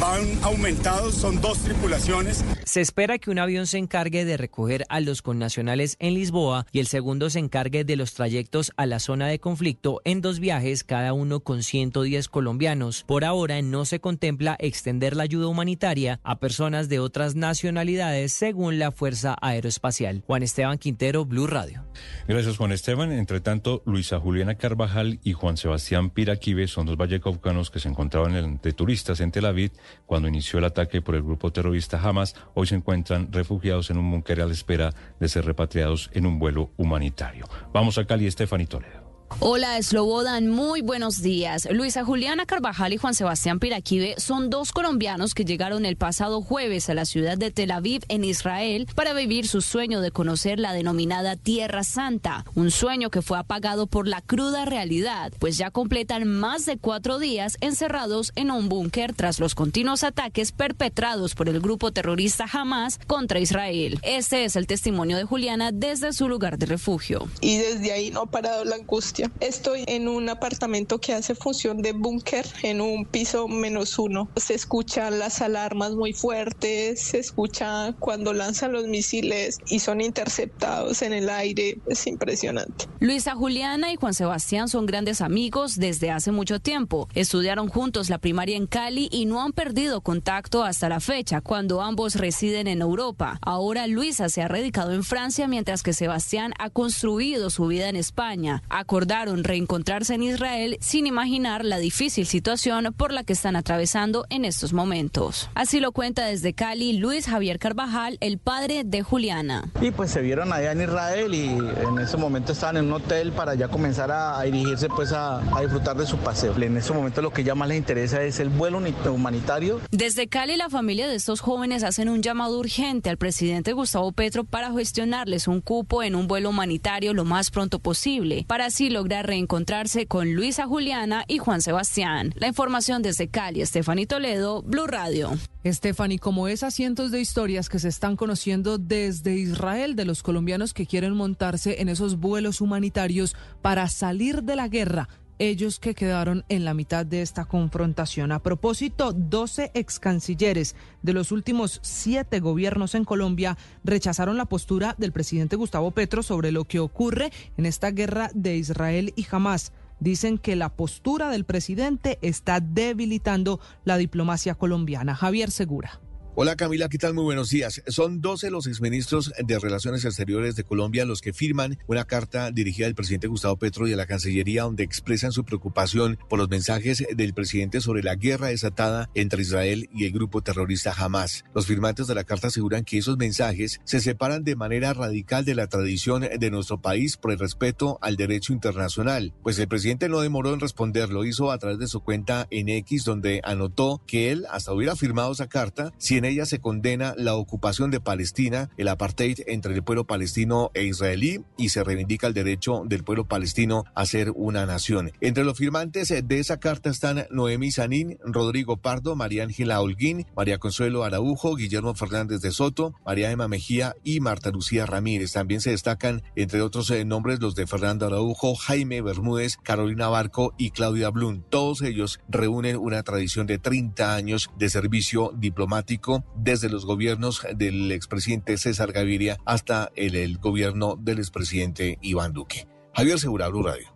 van 0.00 0.24
aumentados, 0.42 1.14
son 1.14 1.40
dos 1.40 1.58
tripulaciones. 1.58 2.44
Se 2.64 2.80
espera 2.80 3.18
que 3.18 3.30
un 3.30 3.38
avión 3.38 3.66
se 3.66 3.78
encargue 3.78 4.24
de 4.24 4.36
recoger 4.36 4.84
a 4.88 5.00
los 5.00 5.22
connacionales 5.22 5.96
en 5.98 6.14
Lisboa 6.14 6.66
y 6.72 6.80
el 6.80 6.86
segundo 6.86 7.30
se 7.30 7.38
encargue 7.38 7.84
de 7.84 7.96
los 7.96 8.14
trayectos 8.14 8.72
a 8.76 8.86
la 8.86 8.98
zona 9.00 9.26
de 9.26 9.38
conflicto 9.38 10.00
en 10.04 10.20
dos 10.20 10.38
viajes, 10.40 10.84
cada 10.84 11.12
uno 11.12 11.40
con 11.40 11.62
110 11.62 12.28
colombianos. 12.28 13.04
Por 13.06 13.24
ahora 13.24 13.60
no 13.62 13.84
se 13.84 14.00
contempla 14.00 14.56
extender 14.58 15.16
la 15.16 15.24
ayuda 15.24 15.48
humanitaria 15.48 16.20
a 16.22 16.38
personas 16.38 16.88
de 16.88 17.00
otras 17.00 17.34
nacionalidades 17.34 18.32
según 18.32 18.78
la 18.78 18.92
Fuerza 18.92 19.36
Aeroespacial. 19.40 20.22
Juan 20.26 20.42
Esteban 20.42 20.78
Quintero, 20.78 21.24
Blue 21.24 21.46
Radio. 21.46 21.84
Gracias 22.26 22.56
Juan 22.56 22.72
Esteban. 22.72 23.12
Entre 23.12 23.40
tanto, 23.40 23.82
Luisa 23.86 24.20
Juliana 24.20 24.56
Carvajal 24.56 25.20
y 25.24 25.32
Juan 25.32 25.56
Sebastián 25.56 26.10
Piraquive 26.10 26.68
son 26.68 26.86
dos 26.86 26.96
vallecaucanos 26.96 27.70
que 27.70 27.80
se 27.80 27.88
encontraban 27.88 28.60
de 28.62 28.72
turistas 28.72 29.20
en 29.20 29.30
Tel 29.30 29.46
Aviv 29.46 29.72
cuando 30.06 30.28
inició 30.28 30.58
el 30.58 30.64
ataque 30.64 31.02
por 31.02 31.14
el 31.14 31.22
grupo 31.22 31.52
terrorista 31.52 32.00
Hamas, 32.00 32.34
hoy 32.54 32.66
se 32.66 32.74
encuentran 32.74 33.32
refugiados 33.32 33.90
en 33.90 33.98
un 33.98 34.10
búnker 34.10 34.40
a 34.40 34.46
la 34.46 34.52
espera 34.52 34.92
de 35.20 35.28
ser 35.28 35.44
repatriados 35.44 36.10
en 36.12 36.26
un 36.26 36.38
vuelo 36.38 36.70
humanitario. 36.76 37.46
Vamos 37.72 37.98
a 37.98 38.06
Cali, 38.06 38.26
Estefany 38.26 38.66
Toledo. 38.66 39.07
Hola, 39.40 39.80
Slobodan, 39.80 40.48
muy 40.48 40.82
buenos 40.82 41.22
días. 41.22 41.68
Luisa 41.70 42.04
Juliana 42.04 42.44
Carvajal 42.44 42.92
y 42.92 42.96
Juan 42.96 43.14
Sebastián 43.14 43.60
Piraquive 43.60 44.16
son 44.18 44.50
dos 44.50 44.72
colombianos 44.72 45.32
que 45.32 45.44
llegaron 45.44 45.86
el 45.86 45.96
pasado 45.96 46.42
jueves 46.42 46.90
a 46.90 46.94
la 46.94 47.04
ciudad 47.04 47.38
de 47.38 47.52
Tel 47.52 47.70
Aviv, 47.70 48.02
en 48.08 48.24
Israel, 48.24 48.88
para 48.96 49.12
vivir 49.12 49.46
su 49.46 49.60
sueño 49.60 50.00
de 50.00 50.10
conocer 50.10 50.58
la 50.58 50.72
denominada 50.72 51.36
Tierra 51.36 51.84
Santa, 51.84 52.44
un 52.56 52.72
sueño 52.72 53.10
que 53.10 53.22
fue 53.22 53.38
apagado 53.38 53.86
por 53.86 54.08
la 54.08 54.22
cruda 54.22 54.64
realidad, 54.64 55.32
pues 55.38 55.56
ya 55.56 55.70
completan 55.70 56.26
más 56.26 56.66
de 56.66 56.76
cuatro 56.76 57.20
días 57.20 57.58
encerrados 57.60 58.32
en 58.34 58.50
un 58.50 58.68
búnker 58.68 59.14
tras 59.14 59.38
los 59.38 59.54
continuos 59.54 60.02
ataques 60.02 60.50
perpetrados 60.50 61.34
por 61.36 61.48
el 61.48 61.60
grupo 61.60 61.92
terrorista 61.92 62.46
Hamas 62.50 62.98
contra 63.06 63.38
Israel. 63.38 64.00
Este 64.02 64.44
es 64.44 64.56
el 64.56 64.66
testimonio 64.66 65.16
de 65.16 65.24
Juliana 65.24 65.70
desde 65.70 66.12
su 66.12 66.28
lugar 66.28 66.58
de 66.58 66.66
refugio. 66.66 67.28
Y 67.40 67.58
desde 67.58 67.92
ahí 67.92 68.10
no 68.10 68.22
ha 68.22 68.26
parado 68.26 68.64
la 68.64 68.74
angustia 68.74 69.17
Estoy 69.40 69.84
en 69.86 70.08
un 70.08 70.28
apartamento 70.28 70.98
que 70.98 71.12
hace 71.12 71.34
función 71.34 71.82
de 71.82 71.92
búnker 71.92 72.46
en 72.62 72.80
un 72.80 73.04
piso 73.04 73.48
menos 73.48 73.98
uno. 73.98 74.28
Se 74.36 74.54
escuchan 74.54 75.18
las 75.18 75.40
alarmas 75.40 75.92
muy 75.92 76.12
fuertes, 76.12 77.00
se 77.00 77.18
escucha 77.18 77.94
cuando 77.98 78.32
lanzan 78.32 78.72
los 78.72 78.86
misiles 78.86 79.58
y 79.68 79.80
son 79.80 80.00
interceptados 80.00 81.02
en 81.02 81.12
el 81.12 81.28
aire. 81.30 81.78
Es 81.88 82.06
impresionante. 82.06 82.86
Luisa 83.00 83.34
Juliana 83.34 83.92
y 83.92 83.96
Juan 83.96 84.14
Sebastián 84.14 84.68
son 84.68 84.86
grandes 84.86 85.20
amigos 85.20 85.76
desde 85.76 86.10
hace 86.10 86.32
mucho 86.32 86.60
tiempo. 86.60 87.08
Estudiaron 87.14 87.68
juntos 87.68 88.10
la 88.10 88.18
primaria 88.18 88.56
en 88.56 88.66
Cali 88.66 89.08
y 89.10 89.26
no 89.26 89.42
han 89.42 89.52
perdido 89.52 90.00
contacto 90.00 90.64
hasta 90.64 90.88
la 90.88 91.00
fecha, 91.00 91.40
cuando 91.40 91.80
ambos 91.80 92.16
residen 92.16 92.66
en 92.66 92.82
Europa. 92.82 93.38
Ahora 93.42 93.86
Luisa 93.86 94.28
se 94.28 94.42
ha 94.42 94.48
radicado 94.48 94.92
en 94.92 95.04
Francia 95.04 95.48
mientras 95.48 95.82
que 95.82 95.92
Sebastián 95.92 96.52
ha 96.58 96.70
construido 96.70 97.50
su 97.50 97.66
vida 97.66 97.88
en 97.88 97.96
España 97.96 98.62
acordaron 99.08 99.42
reencontrarse 99.42 100.12
en 100.12 100.22
Israel 100.22 100.76
sin 100.82 101.06
imaginar 101.06 101.64
la 101.64 101.78
difícil 101.78 102.26
situación 102.26 102.92
por 102.94 103.10
la 103.10 103.24
que 103.24 103.32
están 103.32 103.56
atravesando 103.56 104.26
en 104.28 104.44
estos 104.44 104.74
momentos. 104.74 105.48
Así 105.54 105.80
lo 105.80 105.92
cuenta 105.92 106.26
desde 106.26 106.52
Cali 106.52 106.98
Luis 106.98 107.26
Javier 107.26 107.58
Carvajal, 107.58 108.18
el 108.20 108.36
padre 108.36 108.82
de 108.84 109.02
Juliana. 109.02 109.72
Y 109.80 109.92
pues 109.92 110.10
se 110.10 110.20
vieron 110.20 110.52
allá 110.52 110.72
en 110.72 110.82
Israel 110.82 111.34
y 111.34 111.46
en 111.46 111.98
ese 111.98 112.18
momento 112.18 112.52
estaban 112.52 112.76
en 112.76 112.84
un 112.84 112.92
hotel 112.92 113.32
para 113.32 113.54
ya 113.54 113.68
comenzar 113.68 114.10
a, 114.10 114.42
dirigirse 114.42 114.88
pues 114.90 115.12
a, 115.12 115.38
a, 115.56 115.62
disfrutar 115.62 115.96
de 115.96 116.04
su 116.04 116.18
paseo. 116.18 116.54
En 116.58 116.76
ese 116.76 116.92
momento 116.92 117.22
lo 117.22 117.32
que 117.32 117.44
ya 117.44 117.54
más 117.54 117.68
les 117.68 117.78
interesa 117.78 118.22
es 118.22 118.40
el 118.40 118.50
vuelo 118.50 118.78
humanitario. 119.10 119.80
Desde 119.90 120.28
Cali 120.28 120.56
la 120.56 120.68
familia 120.68 121.08
de 121.08 121.14
estos 121.14 121.40
jóvenes 121.40 121.82
hacen 121.82 122.10
un 122.10 122.20
llamado 122.20 122.58
urgente 122.58 123.08
al 123.08 123.16
presidente 123.16 123.72
Gustavo 123.72 124.12
Petro 124.12 124.44
para 124.44 124.70
gestionarles 124.70 125.48
un 125.48 125.62
cupo 125.62 126.02
en 126.02 126.14
un 126.14 126.28
vuelo 126.28 126.50
humanitario 126.50 127.14
lo 127.14 127.24
más 127.24 127.50
pronto 127.50 127.78
posible, 127.78 128.44
para 128.46 128.66
así 128.66 128.90
lograr 128.98 129.28
reencontrarse 129.28 130.06
con 130.08 130.34
Luisa 130.34 130.66
Juliana 130.66 131.24
y 131.28 131.38
Juan 131.38 131.62
Sebastián. 131.62 132.34
La 132.34 132.48
información 132.48 133.00
desde 133.00 133.28
Cali, 133.28 133.60
Estefany 133.60 134.06
Toledo, 134.06 134.60
Blue 134.62 134.88
Radio. 134.88 135.38
Estefany, 135.62 136.18
como 136.18 136.48
esas 136.48 136.74
cientos 136.74 137.12
de 137.12 137.20
historias 137.20 137.68
que 137.68 137.78
se 137.78 137.86
están 137.86 138.16
conociendo 138.16 138.76
desde 138.76 139.36
Israel 139.36 139.94
de 139.94 140.04
los 140.04 140.24
colombianos 140.24 140.74
que 140.74 140.84
quieren 140.84 141.14
montarse 141.14 141.80
en 141.80 141.88
esos 141.88 142.18
vuelos 142.18 142.60
humanitarios 142.60 143.36
para 143.62 143.88
salir 143.88 144.42
de 144.42 144.56
la 144.56 144.66
guerra 144.66 145.08
ellos 145.38 145.78
que 145.78 145.94
quedaron 145.94 146.44
en 146.48 146.64
la 146.64 146.74
mitad 146.74 147.06
de 147.06 147.22
esta 147.22 147.44
confrontación. 147.44 148.32
A 148.32 148.42
propósito, 148.42 149.12
12 149.12 149.70
ex 149.74 150.00
cancilleres 150.00 150.76
de 151.02 151.12
los 151.12 151.32
últimos 151.32 151.80
siete 151.82 152.40
gobiernos 152.40 152.94
en 152.94 153.04
Colombia 153.04 153.56
rechazaron 153.84 154.36
la 154.36 154.46
postura 154.46 154.94
del 154.98 155.12
presidente 155.12 155.56
Gustavo 155.56 155.90
Petro 155.90 156.22
sobre 156.22 156.52
lo 156.52 156.64
que 156.64 156.80
ocurre 156.80 157.32
en 157.56 157.66
esta 157.66 157.90
guerra 157.90 158.30
de 158.34 158.56
Israel 158.56 159.12
y 159.16 159.26
Hamas. 159.30 159.72
Dicen 160.00 160.38
que 160.38 160.54
la 160.54 160.68
postura 160.68 161.28
del 161.30 161.44
presidente 161.44 162.18
está 162.22 162.60
debilitando 162.60 163.60
la 163.84 163.96
diplomacia 163.96 164.54
colombiana. 164.54 165.14
Javier 165.14 165.50
Segura. 165.50 166.00
Hola 166.40 166.54
Camila, 166.54 166.88
¿qué 166.88 166.98
tal? 166.98 167.14
Muy 167.14 167.24
buenos 167.24 167.50
días. 167.50 167.82
Son 167.88 168.20
12 168.20 168.52
los 168.52 168.68
exministros 168.68 169.32
de 169.44 169.58
Relaciones 169.58 170.04
Exteriores 170.04 170.54
de 170.54 170.62
Colombia 170.62 171.04
los 171.04 171.20
que 171.20 171.32
firman 171.32 171.80
una 171.88 172.04
carta 172.04 172.52
dirigida 172.52 172.86
al 172.86 172.94
presidente 172.94 173.26
Gustavo 173.26 173.56
Petro 173.56 173.88
y 173.88 173.92
a 173.92 173.96
la 173.96 174.06
Cancillería 174.06 174.62
donde 174.62 174.84
expresan 174.84 175.32
su 175.32 175.44
preocupación 175.44 176.16
por 176.28 176.38
los 176.38 176.48
mensajes 176.48 177.04
del 177.12 177.34
presidente 177.34 177.80
sobre 177.80 178.04
la 178.04 178.14
guerra 178.14 178.46
desatada 178.46 179.10
entre 179.14 179.42
Israel 179.42 179.90
y 179.92 180.04
el 180.04 180.12
grupo 180.12 180.40
terrorista 180.40 180.94
Hamas. 180.96 181.44
Los 181.56 181.66
firmantes 181.66 182.06
de 182.06 182.14
la 182.14 182.22
carta 182.22 182.46
aseguran 182.46 182.84
que 182.84 182.98
esos 182.98 183.18
mensajes 183.18 183.80
se 183.82 183.98
separan 183.98 184.44
de 184.44 184.54
manera 184.54 184.94
radical 184.94 185.44
de 185.44 185.56
la 185.56 185.66
tradición 185.66 186.22
de 186.38 186.50
nuestro 186.52 186.80
país 186.80 187.16
por 187.16 187.32
el 187.32 187.40
respeto 187.40 187.98
al 188.00 188.14
derecho 188.14 188.52
internacional. 188.52 189.34
Pues 189.42 189.58
el 189.58 189.66
presidente 189.66 190.08
no 190.08 190.20
demoró 190.20 190.54
en 190.54 190.60
responder, 190.60 191.10
lo 191.10 191.24
hizo 191.24 191.50
a 191.50 191.58
través 191.58 191.80
de 191.80 191.88
su 191.88 191.98
cuenta 191.98 192.46
en 192.52 192.68
X 192.68 193.02
donde 193.02 193.40
anotó 193.42 194.04
que 194.06 194.30
él 194.30 194.46
hasta 194.52 194.72
hubiera 194.72 194.94
firmado 194.94 195.32
esa 195.32 195.48
carta 195.48 195.92
si 195.98 196.16
en 196.16 196.27
ella 196.28 196.46
se 196.46 196.60
condena 196.60 197.14
la 197.16 197.34
ocupación 197.34 197.90
de 197.90 198.00
Palestina, 198.00 198.70
el 198.76 198.88
apartheid 198.88 199.40
entre 199.46 199.74
el 199.74 199.82
pueblo 199.82 200.04
palestino 200.04 200.70
e 200.74 200.84
israelí 200.84 201.44
y 201.56 201.70
se 201.70 201.84
reivindica 201.84 202.26
el 202.26 202.34
derecho 202.34 202.82
del 202.86 203.04
pueblo 203.04 203.26
palestino 203.26 203.84
a 203.94 204.06
ser 204.06 204.32
una 204.34 204.66
nación. 204.66 205.12
Entre 205.20 205.44
los 205.44 205.58
firmantes 205.58 206.08
de 206.08 206.38
esa 206.38 206.58
carta 206.58 206.90
están 206.90 207.26
Noemi 207.30 207.70
Sanín, 207.70 208.18
Rodrigo 208.24 208.76
Pardo, 208.76 209.16
María 209.16 209.44
Ángela 209.44 209.80
Holguín, 209.80 210.26
María 210.36 210.58
Consuelo 210.58 211.04
Araujo, 211.04 211.56
Guillermo 211.56 211.94
Fernández 211.94 212.40
de 212.40 212.50
Soto, 212.50 212.94
María 213.04 213.30
Emma 213.30 213.48
Mejía 213.48 213.94
y 214.04 214.20
Marta 214.20 214.50
Lucía 214.50 214.86
Ramírez. 214.86 215.32
También 215.32 215.60
se 215.60 215.70
destacan, 215.70 216.22
entre 216.36 216.62
otros 216.62 216.90
eh, 216.90 217.04
nombres, 217.04 217.40
los 217.40 217.54
de 217.54 217.66
Fernando 217.66 218.06
Araujo, 218.06 218.54
Jaime 218.54 219.02
Bermúdez, 219.02 219.56
Carolina 219.56 220.08
Barco 220.08 220.54
y 220.58 220.70
Claudia 220.70 221.10
Blum. 221.10 221.42
Todos 221.48 221.82
ellos 221.82 222.20
reúnen 222.28 222.76
una 222.76 223.02
tradición 223.02 223.46
de 223.46 223.58
30 223.58 224.14
años 224.14 224.50
de 224.58 224.70
servicio 224.70 225.32
diplomático 225.36 226.17
desde 226.36 226.68
los 226.68 226.84
gobiernos 226.84 227.46
del 227.54 227.92
expresidente 227.92 228.56
César 228.58 228.92
Gaviria 228.92 229.38
hasta 229.44 229.90
el, 229.96 230.38
gobierno 230.38 230.96
del 231.00 231.18
expresidente 231.18 231.98
Iván 232.02 232.32
Duque. 232.32 232.66
Javier 232.94 233.18
Segura, 233.18 233.48
Blue 233.48 233.62
Radio. 233.62 233.88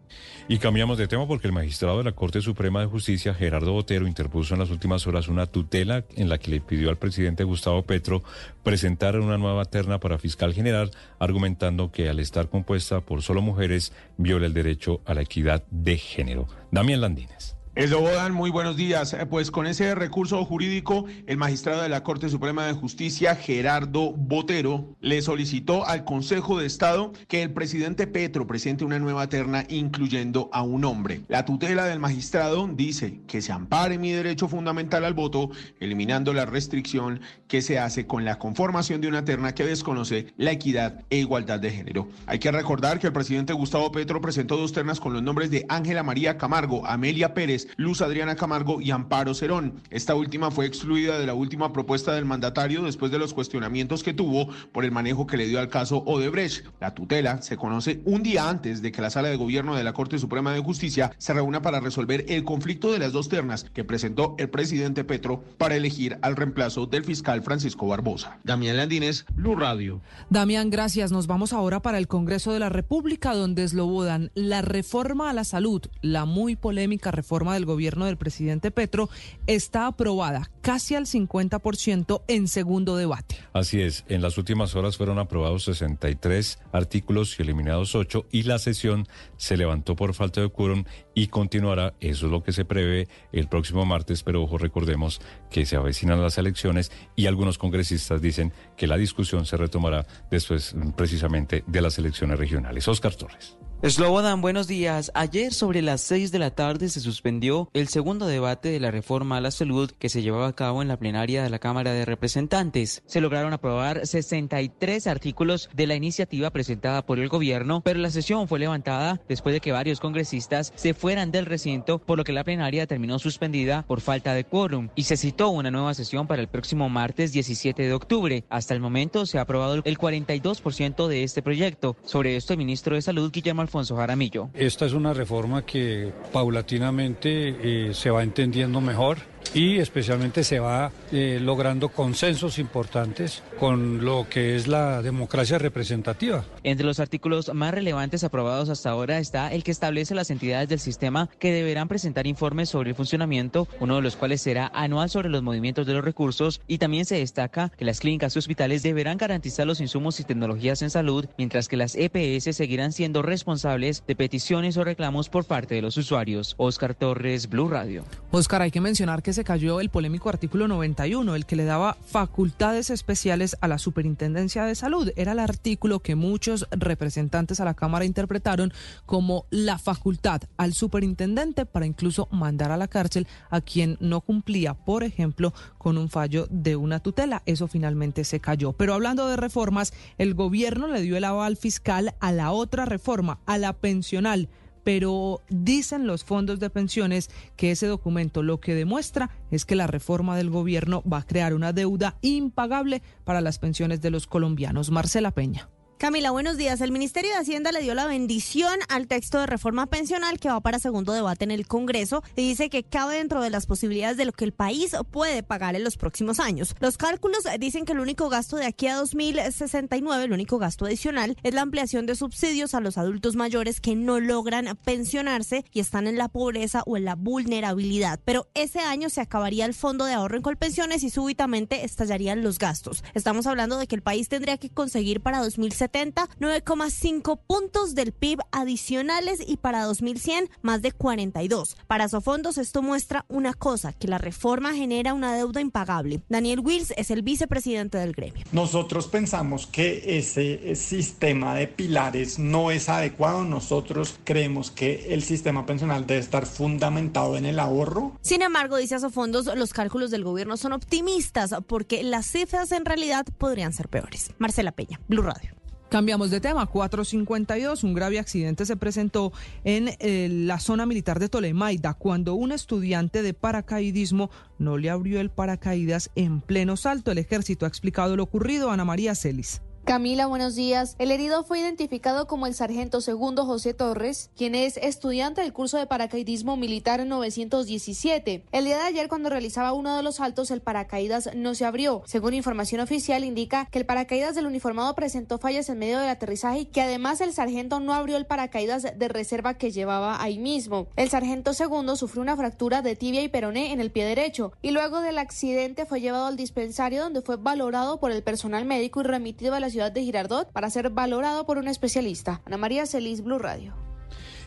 Y 0.49 0.59
cambiamos 0.59 0.99
de 0.99 1.09
tema 1.09 1.27
porque 1.27 1.47
el 1.47 1.53
magistrado 1.53 1.99
de 1.99 2.05
la 2.05 2.13
Corte 2.13 2.41
Suprema 2.41 2.81
de 2.81 2.87
Justicia, 2.87 3.33
Gerardo 3.33 3.73
Botero, 3.73 4.07
interpuso 4.07 4.55
en 4.55 4.61
las 4.61 4.71
últimas 4.71 5.07
horas 5.07 5.29
una 5.29 5.47
tutela 5.47 6.05
en 6.17 6.29
la 6.29 6.39
que 6.39 6.51
le 6.51 6.61
pidió 6.61 6.91
al 6.91 6.99
presidente 6.99 7.45
Gustavo 7.45 7.83
Petro 7.83 8.23
presentar 8.63 9.19
una 9.19 9.39
nueva 9.39 9.65
terna 9.65 9.99
para 9.99 10.19
fiscal 10.19 10.53
general, 10.53 10.91
argumentando 11.19 11.91
que 11.91 12.09
al 12.09 12.19
estar 12.19 12.49
compuesta 12.49 13.01
por 13.01 13.23
solo 13.23 13.41
mujeres 13.41 13.93
viola 14.19 14.47
el 14.47 14.55
derecho 14.55 15.01
a 15.07 15.15
la 15.15 15.23
equidad 15.23 15.65
de 15.71 15.97
género. 15.97 16.49
Damián 16.71 17.01
Landines. 17.01 17.57
Eslobodan, 17.75 18.35
muy 18.35 18.51
buenos 18.51 18.77
días. 18.77 19.15
Eh, 19.15 19.25
pues 19.25 19.51
con 19.51 19.67
ese 19.67 19.95
recurso 19.95 20.45
jurídico, 20.45 21.07
el 21.27 21.39
magistrado 21.39 21.81
de 21.81 21.89
la 21.89 22.03
Corte 22.03 22.29
Suprema 22.29 22.67
de 22.67 22.75
Justicia, 22.75 23.35
Gerardo 23.35 24.13
Botero, 24.13 24.95
le 25.01 25.23
solicitó 25.23 25.87
al 25.87 26.05
Consejo 26.05 26.59
de 26.59 26.67
Estado 26.67 27.15
que 27.29 27.43
el 27.43 27.55
presidente 27.55 28.07
Petro 28.07 28.47
presente 28.47 28.85
una 28.85 28.99
nueva 28.99 29.27
terna 29.31 29.65
incluyendo 29.71 30.51
a 30.53 30.63
un 30.63 30.85
hombre. 30.85 31.23
La 31.29 31.47
tutela 31.47 31.87
del 31.87 31.99
magistrado 31.99 32.69
dice 32.69 33.23
que 33.27 33.41
se 33.41 33.53
ampare 33.53 33.97
mi 33.97 34.13
derecho 34.13 34.49
fundamental 34.49 35.07
al 35.07 35.15
voto, 35.15 35.49
eliminando 35.81 36.35
la 36.35 36.45
restricción 36.45 37.23
que 37.49 37.63
se 37.63 37.79
hace 37.79 38.07
con 38.07 38.27
la 38.27 38.39
conformación 38.39 39.01
de 39.01 39.09
una 39.09 39.25
terna 39.25 39.55
que 39.55 39.65
desconoce 39.65 40.27
la 40.37 40.53
equidad 40.53 41.05
e 41.09 41.21
igualdad 41.21 41.59
de 41.59 41.71
género. 41.71 42.07
Hay 42.27 42.39
que 42.39 42.53
recordar 42.53 42.99
que 42.99 43.07
el 43.07 43.15
presidente 43.15 43.55
Gustavo 43.55 43.91
Petro 43.93 44.21
presentó 44.21 44.59
dos 44.59 44.75
ternas 44.75 45.01
con 45.01 45.15
los 45.15 45.23
nombres 45.23 45.51
de 45.51 45.65
Ángela 45.71 46.03
María 46.03 46.37
Camargo, 46.37 46.87
Amelia 46.87 47.33
Pérez, 47.33 47.62
Luz 47.77 48.03
Adriana 48.03 48.37
Camargo 48.37 48.81
y 48.81 48.91
Amparo 48.91 49.35
Cerón. 49.35 49.83
Esta 49.91 50.15
última 50.15 50.51
fue 50.51 50.67
excluida 50.67 51.19
de 51.19 51.27
la 51.27 51.35
última 51.35 51.73
propuesta 51.73 52.13
del 52.15 52.25
mandatario 52.25 52.83
después 52.83 53.13
de 53.13 53.19
los 53.19 53.35
cuestionamientos 53.35 54.03
que 54.03 54.15
tuvo 54.15 54.49
por 54.73 54.85
el 54.85 54.91
manejo 54.91 55.27
que 55.27 55.37
le 55.37 55.47
dio 55.47 55.61
al 55.61 55.69
caso 55.69 56.03
Odebrecht. 56.07 56.67
La 56.81 56.95
tutela 56.95 57.43
se 57.43 57.57
conoce 57.57 58.01
un 58.05 58.23
día 58.23 58.49
antes 58.49 58.83
de 58.83 58.93
que 58.93 59.03
la 59.03 59.11
sala 59.11 59.29
de 59.29 59.37
gobierno 59.37 59.75
de 59.75 59.85
la 59.85 59.93
Corte 59.93 60.19
Suprema 60.19 60.53
de 60.53 60.61
Justicia 60.61 61.13
se 61.19 61.33
reúna 61.33 61.63
para 61.63 61.81
resolver 61.81 62.25
el 62.29 62.45
conflicto 62.45 62.93
de 62.93 62.99
las 62.99 63.13
dos 63.13 63.29
ternas 63.29 63.65
que 63.65 63.85
presentó 63.85 64.35
el 64.39 64.51
presidente 64.51 65.05
Petro 65.05 65.43
para 65.59 65.77
elegir 65.77 66.19
al 66.23 66.37
reemplazo 66.37 66.87
del 66.87 67.05
fiscal 67.05 67.43
Francisco 67.43 67.87
Barbosa. 67.87 68.39
Damián 68.45 68.77
Landines, 68.77 69.25
Blue 69.35 69.57
Radio. 69.57 70.01
Damián, 70.31 70.71
gracias. 70.71 71.13
Nos 71.13 71.27
vamos 71.27 71.53
ahora 71.53 71.81
para 71.81 71.99
el 71.99 72.09
Congreso 72.09 72.53
de 72.53 72.59
la 72.59 72.69
República, 72.69 73.35
donde 73.35 73.65
eslobodan 73.65 74.31
la 74.35 74.63
reforma 74.63 75.31
a 75.31 75.33
la 75.33 75.45
salud, 75.45 75.83
la 76.01 76.25
muy 76.25 76.57
polémica 76.57 77.11
reforma 77.11 77.52
del 77.55 77.67
gobierno 77.67 78.07
del 78.07 78.17
presidente 78.17 78.71
Petro 78.71 79.09
está 79.47 79.87
aprobada 79.87 80.51
casi 80.61 80.95
al 80.95 81.07
50% 81.07 82.23
en 82.29 82.49
segundo 82.49 82.97
debate. 82.97 83.37
Así 83.53 83.81
es, 83.81 84.05
en 84.09 84.23
las 84.23 84.39
últimas 84.39 84.75
horas 84.75 84.97
fueron 84.97 85.19
aprobados 85.19 85.65
63 85.65 86.59
artículos 86.73 87.39
y 87.39 87.43
eliminados 87.43 87.95
8 87.95 88.27
y 88.31 88.45
la 88.45 88.59
sesión 88.59 89.07
se 89.37 89.57
levantó 89.57 89.97
por 89.97 90.15
falta 90.15 90.41
de 90.41 90.49
quórum 90.49 90.85
y 91.15 91.29
continuará, 91.29 91.95
eso 92.01 92.27
es 92.27 92.33
lo 92.33 92.43
que 92.43 92.53
se 92.53 92.65
prevé 92.65 93.09
el 93.33 93.49
próximo 93.49 93.85
martes, 93.85 94.23
pero 94.23 94.43
ojo, 94.43 94.59
recordemos 94.59 95.21
que 95.51 95.67
se 95.67 95.77
avecinan 95.77 96.23
las 96.23 96.39
elecciones 96.39 96.93
y 97.17 97.27
algunos 97.27 97.59
congresistas 97.59 98.23
dicen 98.23 98.53
que 98.77 98.87
la 98.87 98.97
discusión 98.97 99.47
se 99.47 99.57
retomará 99.57 100.07
después 100.31 100.75
precisamente 100.97 101.65
de 101.67 101.81
las 101.81 101.99
elecciones 101.99 102.39
regionales. 102.39 102.89
Oscar 102.89 103.15
Torres. 103.15 103.57
Slobodan, 103.85 104.41
buenos 104.41 104.69
días. 104.69 105.11
Ayer 105.13 105.53
sobre 105.53 105.83
las 105.83 106.03
6 106.03 106.31
de 106.31 106.39
la 106.39 106.53
tarde 106.53 106.89
se 106.89 107.01
suspendió 107.01 107.69
el 107.73 107.89
segundo 107.89 108.29
debate 108.29 108.69
de 108.69 108.79
la 108.79 108.93
reforma 108.93 109.39
a 109.39 109.41
la 109.41 109.51
salud 109.51 109.91
que 109.99 110.09
se 110.09 110.23
llevaba 110.23 110.47
a 110.47 110.55
cabo 110.55 110.83
en 110.83 110.89
la 110.89 111.01
plenaria 111.01 111.43
de 111.43 111.51
la 111.51 111.59
Cámara 111.59 111.93
de 111.93 112.05
Representantes. 112.05 113.03
Se 113.07 113.21
lograron 113.21 113.53
aprobar 113.53 114.07
63 114.07 115.09
artículos 115.09 115.69
de 115.75 115.89
la 115.89 115.97
iniciativa 115.97 116.51
presentada 116.51 117.05
por 117.05 117.19
el 117.19 117.29
gobierno, 117.29 117.81
pero 117.81 117.99
la 117.99 118.11
sesión 118.11 118.47
fue 118.47 118.61
levantada 118.61 119.21
después 119.29 119.53
de 119.53 119.61
que 119.61 119.73
varios 119.73 119.99
congresistas 119.99 120.73
se 120.77 120.95
fueran 120.95 121.33
del 121.33 121.47
recinto, 121.47 121.99
por 121.99 122.19
lo 122.19 122.23
que 122.23 122.33
la 122.33 122.45
plenaria 122.45 122.87
terminó 122.87 123.19
suspendida 123.19 123.85
por 123.89 124.01
falta 124.01 124.33
de 124.33 124.45
quórum 124.45 124.91
y 124.95 125.03
se 125.03 125.17
citó 125.17 125.49
una 125.49 125.73
nueva 125.73 125.93
sesión 125.95 126.29
para 126.29 126.41
el 126.41 126.47
próximo 126.47 126.89
martes 126.89 127.33
17 127.33 127.83
de 127.83 127.95
octubre. 127.95 128.45
Hasta 128.49 128.75
el 128.75 128.81
momento 128.81 129.27
se 129.27 129.39
ha 129.39 129.41
aprobado 129.41 129.75
el 129.75 129.99
42% 129.99 131.09
de 131.09 131.25
este 131.25 131.43
proyecto. 131.43 131.97
Sobre 132.05 132.37
esto, 132.37 132.53
el 132.53 132.61
ministro 132.61 132.95
de 132.95 133.03
Salud, 133.03 133.33
Guillermo 133.33 133.72
Jaramillo. 133.97 134.51
Esta 134.55 134.87
es 134.87 134.93
una 134.93 135.13
reforma 135.15 135.65
que 135.65 136.13
paulatinamente 136.33 137.89
eh, 137.89 137.95
se 137.95 138.11
va 138.11 138.23
entendiendo 138.23 138.81
mejor 138.81 139.32
y 139.55 139.79
especialmente 139.79 140.45
se 140.45 140.61
va 140.61 140.93
eh, 141.11 141.39
logrando 141.41 141.91
consensos 141.91 142.59
importantes 142.59 143.43
con 143.59 144.05
lo 144.05 144.27
que 144.29 144.57
es 144.57 144.67
la 144.67 145.03
democracia 145.03 145.59
representativa. 145.59 146.45
Entre 146.63 146.87
los 146.87 147.01
artículos 147.01 147.53
más 147.55 147.73
relevantes 147.75 148.25
aprobados 148.25 148.69
hasta 148.69 148.91
ahora 148.91 149.19
está 149.19 149.53
el 149.53 149.63
que 149.63 149.71
establece 149.71 150.15
las 150.15 150.31
entidades 150.31 150.69
del 150.69 150.81
sistema 150.81 151.29
que 151.39 151.53
deberán 151.53 151.89
presentar 151.89 152.27
informes 152.27 152.69
sobre 152.69 152.91
el 152.91 152.97
funcionamiento, 152.97 153.69
uno 153.81 153.97
de 153.97 154.03
los 154.03 154.17
cuales 154.17 154.41
será 154.41 154.71
anual 154.75 155.11
sobre 155.11 155.29
los 155.29 155.43
movimientos 155.43 155.87
de 155.87 155.95
los 155.95 156.05
recursos 156.05 156.61
y 156.67 156.79
también 156.79 157.05
se 157.05 157.17
destaca 157.17 157.71
que 157.71 157.85
las 157.85 158.01
clínicas 158.01 158.35
y 158.35 158.39
hospitales 158.39 158.83
deberán 158.83 159.19
garantizar 159.19 159.67
los 159.67 159.81
insumos 159.81 160.19
y 160.21 160.25
tecnologías 160.25 160.83
en 160.83 160.91
salud, 160.91 161.27
mientras 161.39 161.69
que 161.69 161.77
las 161.77 161.95
EPS 161.95 162.57
seguirán 162.57 162.93
siendo 162.93 163.23
responsables 163.23 164.05
de 164.07 164.17
peticiones 164.17 164.77
o 164.77 164.85
reclamos 164.85 165.29
por 165.29 165.45
parte 165.45 165.75
de 165.75 165.83
los 165.83 165.97
usuarios. 165.97 166.55
Oscar 166.59 166.95
Torres, 166.95 167.49
Blue 167.49 167.69
Radio. 167.69 168.05
Oscar, 168.31 168.63
hay 168.63 168.71
que 168.71 168.81
mencionar 168.81 169.23
que 169.23 169.32
se 169.33 169.45
cayó 169.45 169.81
el 169.81 169.89
polémico 169.89 170.29
artículo 170.29 170.69
91, 170.69 171.35
el 171.35 171.47
que 171.47 171.57
le 171.57 171.65
daba 171.65 171.97
facultades 172.07 172.91
especiales 172.91 173.57
a 173.61 173.69
la 173.69 173.79
Superintendencia 173.79 174.65
de 174.65 174.75
Salud. 174.75 175.11
Era 175.17 175.33
el 175.33 175.39
artículo 175.39 176.01
que 176.01 176.15
muchos 176.15 176.67
representantes 176.71 177.61
a 177.61 177.65
la 177.65 177.75
Cámara 177.75 178.05
interpretaron 178.05 178.73
como 179.07 179.47
la 179.51 179.79
facultad 179.79 180.43
al 180.57 180.73
superintendente 180.75 181.67
para 181.67 181.87
incluso 181.87 182.29
mandar 182.31 182.71
a 182.71 182.77
la 182.77 182.89
cárcel 182.89 183.27
a 183.51 183.61
quien 183.61 183.97
no 184.01 184.21
cumplía, 184.21 184.75
por 184.75 185.05
ejemplo, 185.05 185.53
con 185.79 185.99
un 185.99 186.09
fallo 186.09 186.47
de 186.51 186.77
una 186.77 187.01
tutela. 187.01 187.43
Eso 187.47 187.69
finalmente 187.69 188.25
se 188.25 188.41
cayó. 188.41 188.73
Pero 188.73 188.95
hablando 188.95 189.29
de 189.29 189.37
reformas, 189.37 189.93
el 190.19 190.35
gobierno 190.35 190.87
le 190.89 191.03
dio 191.03 191.17
el 191.17 191.25
aval 191.25 191.57
fiscal 191.57 192.15
a 192.21 192.33
la 192.33 192.53
otra 192.53 192.85
reforma, 192.85 193.39
a 193.47 193.59
la 193.59 193.73
pensional 193.73 194.49
pero 194.85 195.41
dicen 195.49 196.07
los 196.07 196.25
fondos 196.25 196.61
de 196.61 196.71
pensiones 196.71 197.31
que 197.57 197.71
ese 197.71 197.87
documento 197.87 198.43
lo 198.43 198.61
que 198.61 198.75
demuestra 198.75 199.31
es 199.51 199.65
que 199.65 199.77
la 199.77 199.87
reforma 199.87 200.37
del 200.37 200.51
gobierno 200.51 201.03
va 201.11 201.19
a 201.19 201.27
crear 201.27 201.55
una 201.55 201.73
deuda 201.73 202.17
impagable 202.23 203.03
para 203.25 203.41
las 203.41 203.59
pensiones 203.59 204.01
de 204.01 204.11
los 204.11 204.27
colombianos. 204.27 204.91
Marcela 204.91 205.31
Peña. 205.31 205.69
Camila, 206.03 206.33
buenos 206.33 206.57
días. 206.57 206.81
El 206.81 206.91
Ministerio 206.91 207.31
de 207.31 207.37
Hacienda 207.37 207.71
le 207.71 207.81
dio 207.81 207.95
la 207.95 208.09
bendición 208.09 208.77
al 208.89 209.07
texto 209.07 209.39
de 209.39 209.47
reforma 209.47 209.87
pensional 209.87 210.41
que 210.41 210.49
va 210.49 210.59
para 210.59 210.81
segundo 210.81 211.13
debate 211.13 211.45
en 211.45 211.53
el 211.53 211.69
Congreso 211.69 212.25
y 212.35 212.43
dice 212.43 212.71
que 212.71 212.83
cabe 212.83 213.19
dentro 213.19 213.41
de 213.41 213.51
las 213.51 213.67
posibilidades 213.67 214.17
de 214.17 214.25
lo 214.25 214.33
que 214.33 214.45
el 214.45 214.51
país 214.51 214.97
puede 215.13 215.45
pagar 215.45 215.77
en 215.77 215.85
los 215.85 215.97
próximos 215.97 216.41
años. 216.41 216.75
Los 216.81 216.99
cálculos 216.99 217.45
dicen 217.61 217.85
que 217.85 217.93
el 217.93 218.01
único 218.01 218.29
gasto 218.29 218.57
de 218.57 218.67
aquí 218.67 218.89
a 218.89 218.97
2069, 218.97 220.25
el 220.25 220.33
único 220.33 220.59
gasto 220.59 220.87
adicional, 220.87 221.37
es 221.45 221.55
la 221.55 221.63
ampliación 221.63 222.05
de 222.07 222.17
subsidios 222.17 222.75
a 222.75 222.81
los 222.81 222.99
adultos 222.99 223.37
mayores 223.37 223.81
que 223.81 223.95
no 223.95 224.19
logran 224.19 224.77
pensionarse 224.85 225.65
y 225.73 225.79
están 225.79 226.09
en 226.09 226.19
la 226.19 226.27
pobreza 226.27 226.83
o 226.85 226.97
en 226.97 227.05
la 227.05 227.15
vulnerabilidad. 227.15 228.19
Pero 228.25 228.49
ese 228.55 228.81
año 228.81 229.09
se 229.09 229.21
acabaría 229.21 229.67
el 229.67 229.75
fondo 229.75 230.05
de 230.05 230.15
ahorro 230.15 230.37
en 230.37 230.43
Colpensiones 230.43 231.05
y 231.05 231.11
súbitamente 231.11 231.85
estallarían 231.85 232.43
los 232.43 232.59
gastos. 232.59 233.05
Estamos 233.15 233.47
hablando 233.47 233.79
de 233.79 233.87
que 233.87 233.95
el 233.95 234.03
país 234.03 234.29
tendría 234.29 234.57
que 234.57 234.69
conseguir 234.69 235.21
para 235.21 235.39
2070 235.39 235.92
9,5 235.93 237.39
puntos 237.47 237.95
del 237.95 238.13
PIB 238.13 238.41
adicionales 238.51 239.43
y 239.47 239.59
para 239.59 239.85
2100 239.85 240.49
más 240.63 240.83
de 240.83 240.93
42. 240.93 241.77
Para 241.87 242.09
Sofondos 242.09 242.59
esto 242.59 242.83
muestra 242.83 243.25
una 243.29 243.55
cosa, 243.55 243.93
que 243.93 244.09
la 244.09 244.19
reforma 244.19 244.75
genera 244.75 245.15
una 245.15 245.35
deuda 245.35 245.61
impagable. 245.61 246.23
Daniel 246.29 246.61
Wills 246.61 246.93
es 246.97 247.11
el 247.11 247.23
vicepresidente 247.23 247.99
del 247.99 248.13
gremio. 248.13 248.45
Nosotros 248.53 249.07
pensamos 249.09 249.67
que 249.67 250.19
ese 250.19 250.75
sistema 250.77 251.55
de 251.55 251.69
pilares 251.69 252.39
no 252.39 252.71
es 252.71 252.89
adecuado. 252.89 253.45
Nosotros 253.45 254.19
creemos 254.25 254.71
que 254.71 255.13
el 255.15 255.23
sistema 255.23 255.67
pensional 255.67 256.07
debe 256.07 256.21
estar 256.21 256.47
fundamentado 256.47 257.37
en 257.37 257.47
el 257.47 257.59
ahorro. 257.59 258.19
Sin 258.23 258.43
embargo, 258.43 258.77
dice 258.77 258.99
Sofondos, 258.99 259.47
los 259.57 259.73
cálculos 259.73 260.11
del 260.11 260.25
gobierno 260.25 260.57
son 260.57 260.73
optimistas 260.73 261.55
porque 261.67 262.03
las 262.03 262.27
cifras 262.27 262.73
en 262.73 262.85
realidad 262.85 263.27
podrían 263.39 263.73
ser 263.73 263.89
peores. 263.89 264.31
Marcela 264.39 264.73
Peña, 264.73 265.01
Blue 265.09 265.23
Radio. 265.23 265.62
Cambiamos 265.93 266.31
de 266.31 266.41
tema. 266.41 266.65
452. 266.65 267.85
Un 267.85 267.93
grave 267.93 268.19
accidente 268.19 268.65
se 268.65 268.79
presentó 268.79 269.31
en 269.63 269.91
eh, 269.99 270.27
la 270.31 270.59
zona 270.59 270.87
militar 270.87 271.19
de 271.19 271.29
Tolemaida 271.29 271.93
cuando 271.93 272.33
un 272.33 272.51
estudiante 272.51 273.21
de 273.21 273.35
paracaidismo 273.35 274.31
no 274.59 274.79
le 274.79 274.89
abrió 274.89 275.21
el 275.21 275.29
paracaídas 275.29 276.11
en 276.15 276.41
pleno 276.41 276.79
salto. 276.79 277.11
El 277.11 277.19
ejército 277.19 277.67
ha 277.67 277.69
explicado 277.69 278.17
lo 278.17 278.23
ocurrido. 278.23 278.71
Ana 278.71 278.87
María 278.87 279.15
Celis. 279.15 279.61
Camila, 279.85 280.27
buenos 280.27 280.55
días. 280.55 280.95
El 281.01 281.11
herido 281.11 281.43
fue 281.43 281.59
identificado 281.59 282.29
como 282.29 282.47
el 282.47 282.55
sargento 282.55 283.01
segundo 283.01 283.45
José 283.45 283.75
Torres, 283.75 284.31
quien 284.37 284.55
es 284.55 284.77
estudiante 284.77 285.41
del 285.41 285.53
curso 285.53 285.77
de 285.77 285.89
paracaidismo 285.89 286.57
militar 286.57 287.05
917. 287.05 288.45
El 288.53 288.65
día 288.65 288.79
de 288.79 288.85
ayer, 288.85 289.09
cuando 289.09 289.29
realizaba 289.29 289.73
uno 289.73 289.97
de 289.97 290.05
los 290.05 290.17
saltos, 290.17 290.53
el 290.53 290.61
paracaídas 290.61 291.31
no 291.35 291.57
se 291.57 291.65
abrió. 291.65 292.03
Según 292.07 292.33
información 292.33 292.81
oficial, 292.81 293.25
indica 293.25 293.67
que 293.73 293.81
el 293.81 293.85
paracaídas 293.85 294.37
del 294.37 294.47
uniformado 294.47 294.95
presentó 294.95 295.39
fallas 295.39 295.69
en 295.69 295.81
medio 295.81 295.99
del 295.99 296.11
aterrizaje 296.11 296.61
y 296.61 296.67
que 296.67 296.83
además 296.83 297.21
el 297.21 297.33
sargento 297.33 297.81
no 297.81 297.93
abrió 297.93 298.17
el 298.17 298.27
paracaídas 298.27 298.97
de 298.97 299.09
reserva 299.09 299.55
que 299.55 299.73
llevaba 299.73 300.23
ahí 300.23 300.39
mismo. 300.39 300.87
El 300.95 301.11
sargento 301.11 301.55
segundo 301.55 301.97
sufrió 301.97 302.23
una 302.23 302.37
fractura 302.37 302.83
de 302.83 302.95
tibia 302.95 303.23
y 303.23 303.29
peroné 303.29 303.73
en 303.73 303.81
el 303.81 303.91
pie 303.91 304.05
derecho 304.05 304.53
y 304.63 304.71
luego 304.71 305.01
del 305.01 305.19
accidente 305.19 305.87
fue 305.87 306.01
llevado 306.01 306.27
al 306.27 306.37
dispensario 306.37 307.03
donde 307.03 307.21
fue 307.21 307.37
valorado 307.37 307.99
por 307.99 308.13
el 308.13 308.23
personal 308.23 308.65
médico 308.65 309.01
y 309.01 309.05
remitido 309.05 309.57
a 309.57 309.61
la 309.61 309.72
ciudad 309.73 309.91
de 309.91 310.05
Girardot 310.05 310.53
para 310.53 310.71
ser 310.71 310.91
valorado 310.91 311.45
por 311.45 311.59
un 311.59 311.67
especialista. 311.67 312.41
Ana 312.45 312.59
María 312.59 312.87
Celis, 312.87 313.23
Blue 313.23 313.39
Radio. 313.39 313.75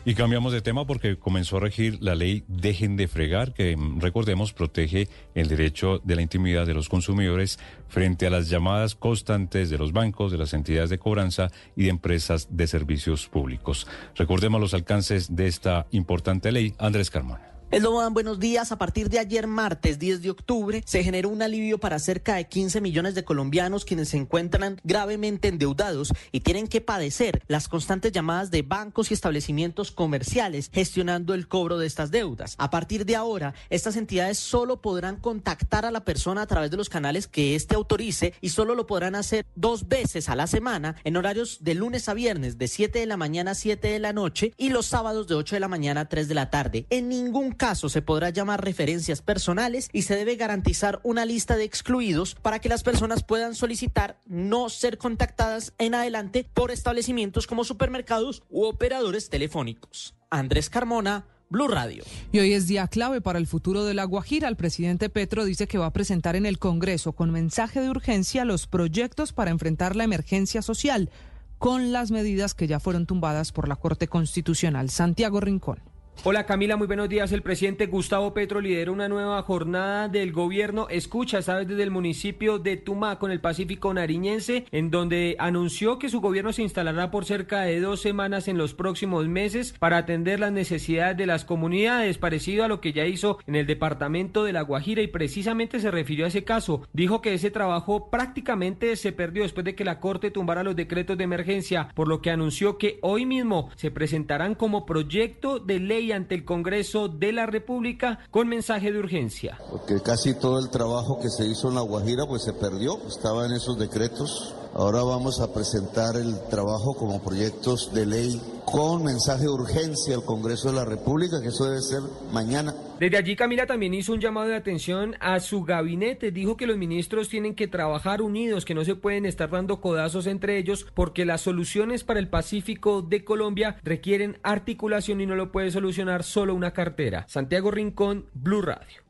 Y 0.08 0.14
cambiamos 0.14 0.52
de 0.52 0.62
tema 0.62 0.86
porque 0.86 1.18
comenzó 1.18 1.56
a 1.56 1.60
regir 1.60 1.98
la 2.00 2.14
ley 2.14 2.44
Dejen 2.46 2.96
de 2.96 3.08
fregar, 3.08 3.52
que 3.52 3.76
mm, 3.76 4.00
recordemos 4.00 4.52
protege 4.52 5.08
el 5.34 5.48
derecho 5.48 5.98
de 6.04 6.14
la 6.14 6.22
intimidad 6.22 6.64
de 6.64 6.74
los 6.74 6.88
consumidores 6.88 7.58
frente 7.88 8.28
a 8.28 8.30
las 8.30 8.48
llamadas 8.48 8.94
constantes 8.94 9.68
de 9.68 9.78
los 9.78 9.92
bancos, 9.92 10.30
de 10.30 10.38
las 10.38 10.54
entidades 10.54 10.90
de 10.90 11.00
cobranza 11.00 11.50
y 11.74 11.82
de 11.82 11.90
empresas 11.90 12.56
de 12.56 12.68
servicios 12.68 13.26
públicos. 13.26 13.88
Recordemos 14.14 14.60
los 14.60 14.74
alcances 14.74 15.34
de 15.34 15.48
esta 15.48 15.88
importante 15.90 16.52
ley. 16.52 16.72
Andrés 16.78 17.10
Carmona. 17.10 17.55
Esloban, 17.72 18.14
buenos 18.14 18.38
días. 18.38 18.70
A 18.70 18.78
partir 18.78 19.10
de 19.10 19.18
ayer 19.18 19.48
martes 19.48 19.98
10 19.98 20.22
de 20.22 20.30
octubre 20.30 20.84
se 20.86 21.02
generó 21.02 21.30
un 21.30 21.42
alivio 21.42 21.78
para 21.78 21.98
cerca 21.98 22.36
de 22.36 22.46
15 22.46 22.80
millones 22.80 23.16
de 23.16 23.24
colombianos 23.24 23.84
quienes 23.84 24.10
se 24.10 24.18
encuentran 24.18 24.80
gravemente 24.84 25.48
endeudados 25.48 26.12
y 26.30 26.40
tienen 26.40 26.68
que 26.68 26.80
padecer 26.80 27.42
las 27.48 27.66
constantes 27.66 28.12
llamadas 28.12 28.52
de 28.52 28.62
bancos 28.62 29.10
y 29.10 29.14
establecimientos 29.14 29.90
comerciales 29.90 30.70
gestionando 30.72 31.34
el 31.34 31.48
cobro 31.48 31.76
de 31.76 31.88
estas 31.88 32.12
deudas. 32.12 32.54
A 32.58 32.70
partir 32.70 33.04
de 33.04 33.16
ahora, 33.16 33.52
estas 33.68 33.96
entidades 33.96 34.38
solo 34.38 34.80
podrán 34.80 35.16
contactar 35.16 35.84
a 35.84 35.90
la 35.90 36.04
persona 36.04 36.42
a 36.42 36.46
través 36.46 36.70
de 36.70 36.76
los 36.76 36.88
canales 36.88 37.26
que 37.26 37.56
éste 37.56 37.74
autorice 37.74 38.32
y 38.40 38.50
solo 38.50 38.76
lo 38.76 38.86
podrán 38.86 39.16
hacer 39.16 39.44
dos 39.56 39.88
veces 39.88 40.28
a 40.28 40.36
la 40.36 40.46
semana 40.46 40.94
en 41.02 41.16
horarios 41.16 41.58
de 41.64 41.74
lunes 41.74 42.08
a 42.08 42.14
viernes 42.14 42.58
de 42.58 42.68
7 42.68 43.00
de 43.00 43.06
la 43.06 43.16
mañana 43.16 43.50
a 43.50 43.54
7 43.56 43.88
de 43.88 43.98
la 43.98 44.12
noche 44.12 44.52
y 44.56 44.68
los 44.68 44.86
sábados 44.86 45.26
de 45.26 45.34
8 45.34 45.56
de 45.56 45.60
la 45.60 45.68
mañana 45.68 46.02
a 46.02 46.08
3 46.08 46.28
de 46.28 46.34
la 46.34 46.48
tarde. 46.48 46.86
En 46.90 47.08
ningún 47.08 47.55
caso 47.56 47.88
se 47.88 48.02
podrá 48.02 48.30
llamar 48.30 48.64
referencias 48.64 49.22
personales 49.22 49.88
y 49.92 50.02
se 50.02 50.16
debe 50.16 50.36
garantizar 50.36 51.00
una 51.02 51.24
lista 51.24 51.56
de 51.56 51.64
excluidos 51.64 52.34
para 52.34 52.60
que 52.60 52.68
las 52.68 52.82
personas 52.82 53.22
puedan 53.22 53.54
solicitar 53.54 54.20
no 54.26 54.68
ser 54.68 54.98
contactadas 54.98 55.72
en 55.78 55.94
adelante 55.94 56.48
por 56.54 56.70
establecimientos 56.70 57.46
como 57.46 57.64
supermercados 57.64 58.42
u 58.48 58.64
operadores 58.64 59.30
telefónicos. 59.30 60.14
Andrés 60.30 60.70
Carmona, 60.70 61.26
Blue 61.48 61.68
Radio. 61.68 62.04
Y 62.32 62.40
hoy 62.40 62.52
es 62.52 62.66
día 62.66 62.88
clave 62.88 63.20
para 63.20 63.38
el 63.38 63.46
futuro 63.46 63.84
de 63.84 63.94
la 63.94 64.04
Guajira. 64.04 64.48
El 64.48 64.56
presidente 64.56 65.08
Petro 65.08 65.44
dice 65.44 65.68
que 65.68 65.78
va 65.78 65.86
a 65.86 65.92
presentar 65.92 66.34
en 66.36 66.46
el 66.46 66.58
Congreso 66.58 67.12
con 67.12 67.30
mensaje 67.30 67.80
de 67.80 67.90
urgencia 67.90 68.44
los 68.44 68.66
proyectos 68.66 69.32
para 69.32 69.50
enfrentar 69.50 69.94
la 69.94 70.04
emergencia 70.04 70.62
social 70.62 71.10
con 71.58 71.92
las 71.92 72.10
medidas 72.10 72.54
que 72.54 72.66
ya 72.66 72.80
fueron 72.80 73.06
tumbadas 73.06 73.52
por 73.52 73.68
la 73.68 73.76
Corte 73.76 74.08
Constitucional. 74.08 74.90
Santiago 74.90 75.40
Rincón. 75.40 75.78
Hola 76.24 76.44
Camila, 76.44 76.76
muy 76.76 76.88
buenos 76.88 77.08
días. 77.08 77.30
El 77.30 77.42
presidente 77.42 77.86
Gustavo 77.86 78.34
Petro 78.34 78.60
lidera 78.60 78.90
una 78.90 79.08
nueva 79.08 79.40
jornada 79.42 80.08
del 80.08 80.32
gobierno 80.32 80.88
Escucha, 80.88 81.40
sabes, 81.40 81.68
desde 81.68 81.84
el 81.84 81.92
municipio 81.92 82.58
de 82.58 82.76
Tumaco, 82.76 83.26
en 83.26 83.32
el 83.32 83.40
Pacífico 83.40 83.94
Nariñense, 83.94 84.64
en 84.72 84.90
donde 84.90 85.36
anunció 85.38 86.00
que 86.00 86.08
su 86.08 86.20
gobierno 86.20 86.52
se 86.52 86.62
instalará 86.62 87.12
por 87.12 87.26
cerca 87.26 87.60
de 87.60 87.80
dos 87.80 88.00
semanas 88.00 88.48
en 88.48 88.58
los 88.58 88.74
próximos 88.74 89.28
meses 89.28 89.74
para 89.78 89.98
atender 89.98 90.40
las 90.40 90.50
necesidades 90.50 91.16
de 91.16 91.26
las 91.26 91.44
comunidades, 91.44 92.18
parecido 92.18 92.64
a 92.64 92.68
lo 92.68 92.80
que 92.80 92.92
ya 92.92 93.06
hizo 93.06 93.38
en 93.46 93.54
el 93.54 93.66
departamento 93.66 94.42
de 94.42 94.52
La 94.52 94.62
Guajira 94.62 95.02
y 95.02 95.08
precisamente 95.08 95.78
se 95.78 95.92
refirió 95.92 96.24
a 96.24 96.28
ese 96.28 96.42
caso. 96.42 96.82
Dijo 96.92 97.20
que 97.20 97.34
ese 97.34 97.52
trabajo 97.52 98.10
prácticamente 98.10 98.96
se 98.96 99.12
perdió 99.12 99.44
después 99.44 99.64
de 99.64 99.76
que 99.76 99.84
la 99.84 100.00
Corte 100.00 100.32
tumbara 100.32 100.64
los 100.64 100.74
decretos 100.74 101.16
de 101.16 101.24
emergencia, 101.24 101.88
por 101.94 102.08
lo 102.08 102.20
que 102.20 102.30
anunció 102.30 102.78
que 102.78 102.98
hoy 103.02 103.26
mismo 103.26 103.70
se 103.76 103.92
presentarán 103.92 104.56
como 104.56 104.86
proyecto 104.86 105.60
de 105.60 105.78
ley 105.78 106.05
ante 106.12 106.34
el 106.34 106.44
Congreso 106.44 107.08
de 107.08 107.32
la 107.32 107.46
República 107.46 108.20
con 108.30 108.48
mensaje 108.48 108.92
de 108.92 108.98
urgencia. 108.98 109.58
Porque 109.70 110.00
casi 110.00 110.34
todo 110.38 110.58
el 110.58 110.70
trabajo 110.70 111.18
que 111.20 111.28
se 111.28 111.46
hizo 111.46 111.68
en 111.68 111.74
La 111.74 111.80
Guajira 111.80 112.26
pues 112.26 112.42
se 112.42 112.52
perdió, 112.52 112.98
estaba 113.06 113.46
en 113.46 113.52
esos 113.52 113.78
decretos. 113.78 114.54
Ahora 114.78 115.02
vamos 115.04 115.40
a 115.40 115.54
presentar 115.54 116.16
el 116.16 116.38
trabajo 116.50 116.94
como 116.94 117.22
proyectos 117.22 117.94
de 117.94 118.04
ley 118.04 118.38
con 118.66 119.04
mensaje 119.04 119.44
de 119.44 119.48
urgencia 119.48 120.14
al 120.14 120.22
Congreso 120.22 120.68
de 120.68 120.74
la 120.74 120.84
República, 120.84 121.40
que 121.40 121.48
eso 121.48 121.64
debe 121.64 121.80
ser 121.80 122.00
mañana. 122.30 122.74
Desde 123.00 123.16
allí 123.16 123.36
Camila 123.36 123.64
también 123.64 123.94
hizo 123.94 124.12
un 124.12 124.20
llamado 124.20 124.48
de 124.48 124.54
atención 124.54 125.16
a 125.20 125.40
su 125.40 125.62
gabinete. 125.62 126.30
Dijo 126.30 126.58
que 126.58 126.66
los 126.66 126.76
ministros 126.76 127.30
tienen 127.30 127.54
que 127.54 127.68
trabajar 127.68 128.20
unidos, 128.20 128.66
que 128.66 128.74
no 128.74 128.84
se 128.84 128.96
pueden 128.96 129.24
estar 129.24 129.48
dando 129.48 129.80
codazos 129.80 130.26
entre 130.26 130.58
ellos 130.58 130.86
porque 130.92 131.24
las 131.24 131.40
soluciones 131.40 132.04
para 132.04 132.20
el 132.20 132.28
Pacífico 132.28 133.00
de 133.00 133.24
Colombia 133.24 133.80
requieren 133.82 134.38
articulación 134.42 135.22
y 135.22 135.26
no 135.26 135.36
lo 135.36 135.52
puede 135.52 135.70
solucionar 135.70 136.22
solo 136.22 136.54
una 136.54 136.72
cartera. 136.74 137.24
Santiago 137.28 137.70
Rincón, 137.70 138.26
Blue 138.34 138.60
Radio. 138.60 139.02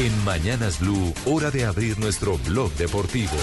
En 0.00 0.24
Mañanas 0.24 0.80
Blue, 0.80 1.14
hora 1.26 1.52
de 1.52 1.64
abrir 1.64 1.96
nuestro 2.00 2.38
blog 2.38 2.72
deportivo. 2.72 3.36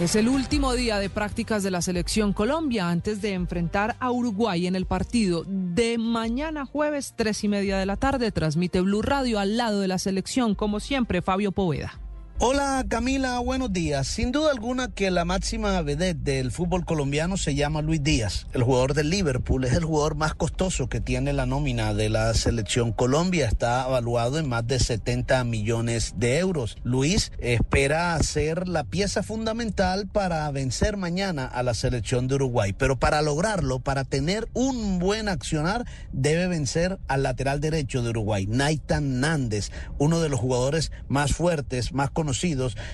Es 0.00 0.16
el 0.16 0.28
último 0.28 0.72
día 0.72 0.98
de 0.98 1.10
prácticas 1.10 1.62
de 1.62 1.70
la 1.70 1.82
selección 1.82 2.32
Colombia 2.32 2.88
antes 2.88 3.22
de 3.22 3.34
enfrentar 3.34 3.94
a 4.00 4.10
Uruguay 4.10 4.66
en 4.66 4.74
el 4.74 4.86
partido 4.86 5.44
de 5.46 5.96
mañana 5.98 6.66
jueves 6.66 7.14
tres 7.14 7.44
y 7.44 7.48
media 7.48 7.78
de 7.78 7.86
la 7.86 7.96
tarde. 7.96 8.32
Transmite 8.32 8.80
Blue 8.80 9.02
Radio 9.02 9.38
al 9.38 9.56
lado 9.56 9.80
de 9.80 9.88
la 9.88 9.98
selección, 9.98 10.54
como 10.54 10.80
siempre, 10.80 11.22
Fabio 11.22 11.52
Poveda. 11.52 12.00
Hola 12.38 12.84
Camila, 12.88 13.38
buenos 13.38 13.72
días. 13.72 14.08
Sin 14.08 14.32
duda 14.32 14.50
alguna 14.50 14.88
que 14.88 15.12
la 15.12 15.24
máxima 15.24 15.80
vedette 15.82 16.24
del 16.24 16.50
fútbol 16.50 16.84
colombiano 16.84 17.36
se 17.36 17.54
llama 17.54 17.82
Luis 17.82 18.02
Díaz, 18.02 18.48
el 18.52 18.64
jugador 18.64 18.94
del 18.94 19.10
Liverpool. 19.10 19.64
Es 19.64 19.74
el 19.74 19.84
jugador 19.84 20.16
más 20.16 20.34
costoso 20.34 20.88
que 20.88 21.00
tiene 21.00 21.32
la 21.32 21.46
nómina 21.46 21.94
de 21.94 22.08
la 22.08 22.34
selección 22.34 22.90
Colombia. 22.90 23.46
Está 23.46 23.86
evaluado 23.86 24.40
en 24.40 24.48
más 24.48 24.66
de 24.66 24.80
70 24.80 25.44
millones 25.44 26.14
de 26.16 26.38
euros. 26.38 26.78
Luis 26.82 27.30
espera 27.38 28.20
ser 28.24 28.66
la 28.66 28.82
pieza 28.82 29.22
fundamental 29.22 30.08
para 30.08 30.50
vencer 30.50 30.96
mañana 30.96 31.46
a 31.46 31.62
la 31.62 31.74
selección 31.74 32.26
de 32.26 32.34
Uruguay. 32.34 32.72
Pero 32.72 32.98
para 32.98 33.22
lograrlo, 33.22 33.78
para 33.78 34.02
tener 34.02 34.48
un 34.52 34.98
buen 34.98 35.28
accionar, 35.28 35.86
debe 36.12 36.48
vencer 36.48 36.98
al 37.06 37.22
lateral 37.22 37.60
derecho 37.60 38.02
de 38.02 38.10
Uruguay, 38.10 38.48
Naitan 38.48 39.20
Nández, 39.20 39.70
uno 39.98 40.18
de 40.18 40.28
los 40.28 40.40
jugadores 40.40 40.90
más 41.06 41.34
fuertes, 41.34 41.92
más 41.92 42.10
conocidos 42.10 42.31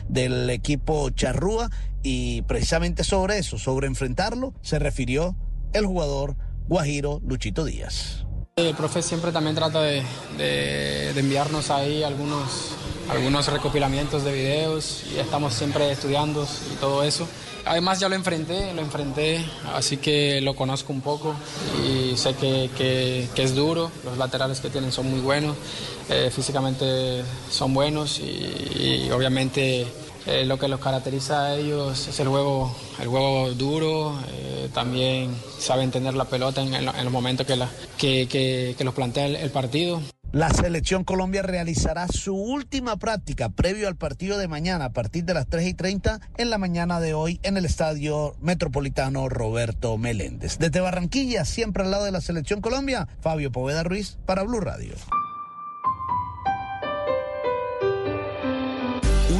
del 0.08 0.48
equipo 0.50 1.10
Charrúa 1.10 1.70
y 2.02 2.42
precisamente 2.42 3.04
sobre 3.04 3.38
eso, 3.38 3.58
sobre 3.58 3.86
enfrentarlo, 3.86 4.54
se 4.62 4.78
refirió 4.78 5.36
el 5.72 5.86
jugador 5.86 6.36
Guajiro 6.68 7.20
Luchito 7.24 7.64
Díaz. 7.64 8.27
El 8.58 8.74
profe 8.74 9.02
siempre 9.02 9.30
también 9.30 9.54
trata 9.54 9.80
de, 9.80 10.02
de, 10.36 11.10
enviarnos 11.16 11.70
ahí 11.70 12.02
algunos, 12.02 12.72
algunos 13.08 13.46
recopilamientos 13.46 14.24
de 14.24 14.32
videos 14.32 15.04
y 15.14 15.20
estamos 15.20 15.54
siempre 15.54 15.92
estudiando 15.92 16.44
y 16.72 16.74
todo 16.80 17.04
eso. 17.04 17.28
Además 17.64 18.00
ya 18.00 18.08
lo 18.08 18.16
enfrenté, 18.16 18.74
lo 18.74 18.82
enfrenté, 18.82 19.44
así 19.76 19.98
que 19.98 20.40
lo 20.40 20.56
conozco 20.56 20.92
un 20.92 21.02
poco 21.02 21.36
y 21.86 22.16
sé 22.16 22.34
que, 22.34 22.68
que, 22.76 23.28
es 23.44 23.54
duro, 23.54 23.92
los 24.04 24.18
laterales 24.18 24.58
que 24.58 24.70
tienen 24.70 24.90
son 24.90 25.08
muy 25.08 25.20
buenos, 25.20 25.56
eh, 26.08 26.28
físicamente 26.34 27.22
son 27.52 27.72
buenos 27.72 28.18
y 28.18 29.08
obviamente 29.12 29.86
eh, 30.28 30.44
lo 30.44 30.58
que 30.58 30.68
los 30.68 30.80
caracteriza 30.80 31.46
a 31.46 31.54
ellos 31.54 32.06
es 32.06 32.20
el 32.20 32.28
juego, 32.28 32.74
el 33.00 33.58
duro, 33.58 34.18
eh, 34.30 34.68
también 34.74 35.34
saben 35.58 35.90
tener 35.90 36.14
la 36.14 36.26
pelota 36.26 36.60
en, 36.62 36.84
los 36.84 37.12
momentos 37.12 37.46
que, 37.46 38.28
que, 38.28 38.74
que 38.76 38.84
los 38.84 38.94
plantea 38.94 39.26
el, 39.26 39.36
el 39.36 39.50
partido. 39.50 40.00
La 40.30 40.50
selección 40.50 41.04
Colombia 41.04 41.40
realizará 41.40 42.06
su 42.06 42.34
última 42.36 42.98
práctica 42.98 43.48
previo 43.48 43.88
al 43.88 43.96
partido 43.96 44.36
de 44.36 44.46
mañana 44.46 44.84
a 44.84 44.92
partir 44.92 45.24
de 45.24 45.32
las 45.32 45.46
3 45.46 45.68
y 45.68 45.72
30 45.72 46.20
en 46.36 46.50
la 46.50 46.58
mañana 46.58 47.00
de 47.00 47.14
hoy 47.14 47.40
en 47.42 47.56
el 47.56 47.64
Estadio 47.64 48.36
Metropolitano 48.42 49.30
Roberto 49.30 49.96
Meléndez. 49.96 50.58
Desde 50.58 50.80
Barranquilla, 50.80 51.46
siempre 51.46 51.82
al 51.82 51.90
lado 51.90 52.04
de 52.04 52.12
la 52.12 52.20
selección 52.20 52.60
Colombia, 52.60 53.08
Fabio 53.22 53.50
Poveda 53.50 53.84
Ruiz 53.84 54.18
para 54.26 54.42
Blue 54.42 54.60
Radio. 54.60 54.92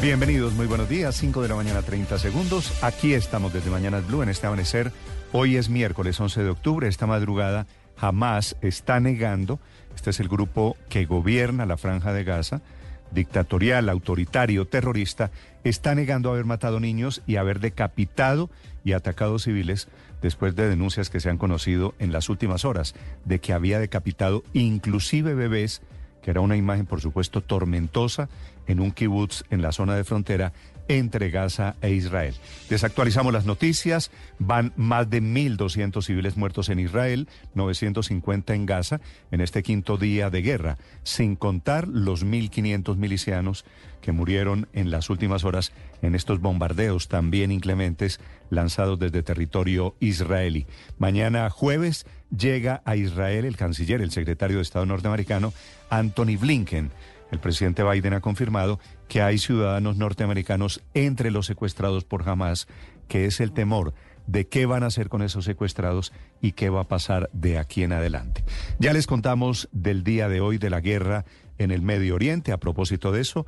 Bienvenidos, 0.00 0.54
muy 0.54 0.66
buenos 0.66 0.88
días, 0.88 1.14
5 1.16 1.42
de 1.42 1.48
la 1.48 1.56
mañana 1.56 1.82
30 1.82 2.18
segundos. 2.18 2.82
Aquí 2.82 3.12
estamos 3.12 3.52
desde 3.52 3.68
Mañanas 3.68 4.06
Blue 4.06 4.22
en 4.22 4.30
este 4.30 4.46
amanecer. 4.46 4.92
Hoy 5.30 5.56
es 5.56 5.68
miércoles 5.68 6.18
11 6.18 6.42
de 6.42 6.48
octubre, 6.48 6.88
esta 6.88 7.06
madrugada 7.06 7.66
jamás 7.98 8.56
está 8.62 8.98
negando, 8.98 9.60
este 9.94 10.08
es 10.08 10.20
el 10.20 10.28
grupo 10.28 10.78
que 10.88 11.04
gobierna 11.04 11.66
la 11.66 11.76
franja 11.76 12.14
de 12.14 12.24
Gaza, 12.24 12.62
dictatorial, 13.10 13.90
autoritario, 13.90 14.66
terrorista, 14.66 15.32
está 15.64 15.94
negando 15.94 16.30
haber 16.30 16.46
matado 16.46 16.80
niños 16.80 17.20
y 17.26 17.36
haber 17.36 17.60
decapitado 17.60 18.48
y 18.84 18.92
atacado 18.92 19.38
civiles 19.38 19.88
después 20.22 20.56
de 20.56 20.66
denuncias 20.66 21.10
que 21.10 21.20
se 21.20 21.28
han 21.28 21.36
conocido 21.36 21.94
en 21.98 22.10
las 22.10 22.30
últimas 22.30 22.64
horas 22.64 22.94
de 23.26 23.38
que 23.38 23.52
había 23.52 23.78
decapitado 23.78 24.44
inclusive 24.54 25.34
bebés 25.34 25.82
que 26.22 26.30
era 26.30 26.40
una 26.40 26.56
imagen, 26.56 26.86
por 26.86 27.00
supuesto, 27.00 27.40
tormentosa 27.40 28.28
en 28.66 28.80
un 28.80 28.92
kibutz 28.92 29.44
en 29.50 29.62
la 29.62 29.72
zona 29.72 29.94
de 29.94 30.04
frontera 30.04 30.52
entre 30.90 31.30
Gaza 31.30 31.76
e 31.82 31.92
Israel. 31.92 32.34
Desactualizamos 32.68 33.32
las 33.32 33.46
noticias. 33.46 34.10
Van 34.40 34.72
más 34.76 35.08
de 35.08 35.22
1.200 35.22 36.02
civiles 36.02 36.36
muertos 36.36 36.68
en 36.68 36.80
Israel, 36.80 37.28
950 37.54 38.54
en 38.54 38.66
Gaza, 38.66 39.00
en 39.30 39.40
este 39.40 39.62
quinto 39.62 39.96
día 39.98 40.30
de 40.30 40.42
guerra, 40.42 40.78
sin 41.04 41.36
contar 41.36 41.86
los 41.86 42.26
1.500 42.26 42.96
milicianos 42.96 43.64
que 44.00 44.10
murieron 44.12 44.68
en 44.72 44.90
las 44.90 45.10
últimas 45.10 45.44
horas 45.44 45.72
en 46.02 46.14
estos 46.14 46.40
bombardeos 46.40 47.06
también 47.06 47.52
inclementes 47.52 48.18
lanzados 48.48 48.98
desde 48.98 49.22
territorio 49.22 49.94
israelí. 50.00 50.66
Mañana 50.98 51.50
jueves 51.50 52.06
llega 52.36 52.82
a 52.84 52.96
Israel 52.96 53.44
el 53.44 53.56
canciller, 53.56 54.00
el 54.00 54.10
secretario 54.10 54.56
de 54.56 54.62
Estado 54.62 54.86
norteamericano, 54.86 55.52
Anthony 55.88 56.36
Blinken. 56.38 56.90
El 57.30 57.38
presidente 57.38 57.84
Biden 57.84 58.14
ha 58.14 58.20
confirmado 58.20 58.80
que 59.08 59.22
hay 59.22 59.38
ciudadanos 59.38 59.96
norteamericanos 59.96 60.82
entre 60.94 61.30
los 61.30 61.46
secuestrados 61.46 62.04
por 62.04 62.28
Hamas, 62.28 62.66
que 63.08 63.26
es 63.26 63.40
el 63.40 63.52
temor 63.52 63.94
de 64.26 64.46
qué 64.46 64.66
van 64.66 64.82
a 64.82 64.86
hacer 64.86 65.08
con 65.08 65.22
esos 65.22 65.44
secuestrados 65.44 66.12
y 66.40 66.52
qué 66.52 66.70
va 66.70 66.82
a 66.82 66.88
pasar 66.88 67.30
de 67.32 67.58
aquí 67.58 67.82
en 67.82 67.92
adelante. 67.92 68.44
Ya 68.78 68.92
les 68.92 69.06
contamos 69.06 69.68
del 69.72 70.04
día 70.04 70.28
de 70.28 70.40
hoy 70.40 70.58
de 70.58 70.70
la 70.70 70.80
guerra 70.80 71.24
en 71.58 71.70
el 71.70 71.82
Medio 71.82 72.14
Oriente. 72.14 72.52
A 72.52 72.58
propósito 72.58 73.10
de 73.12 73.22
eso, 73.22 73.46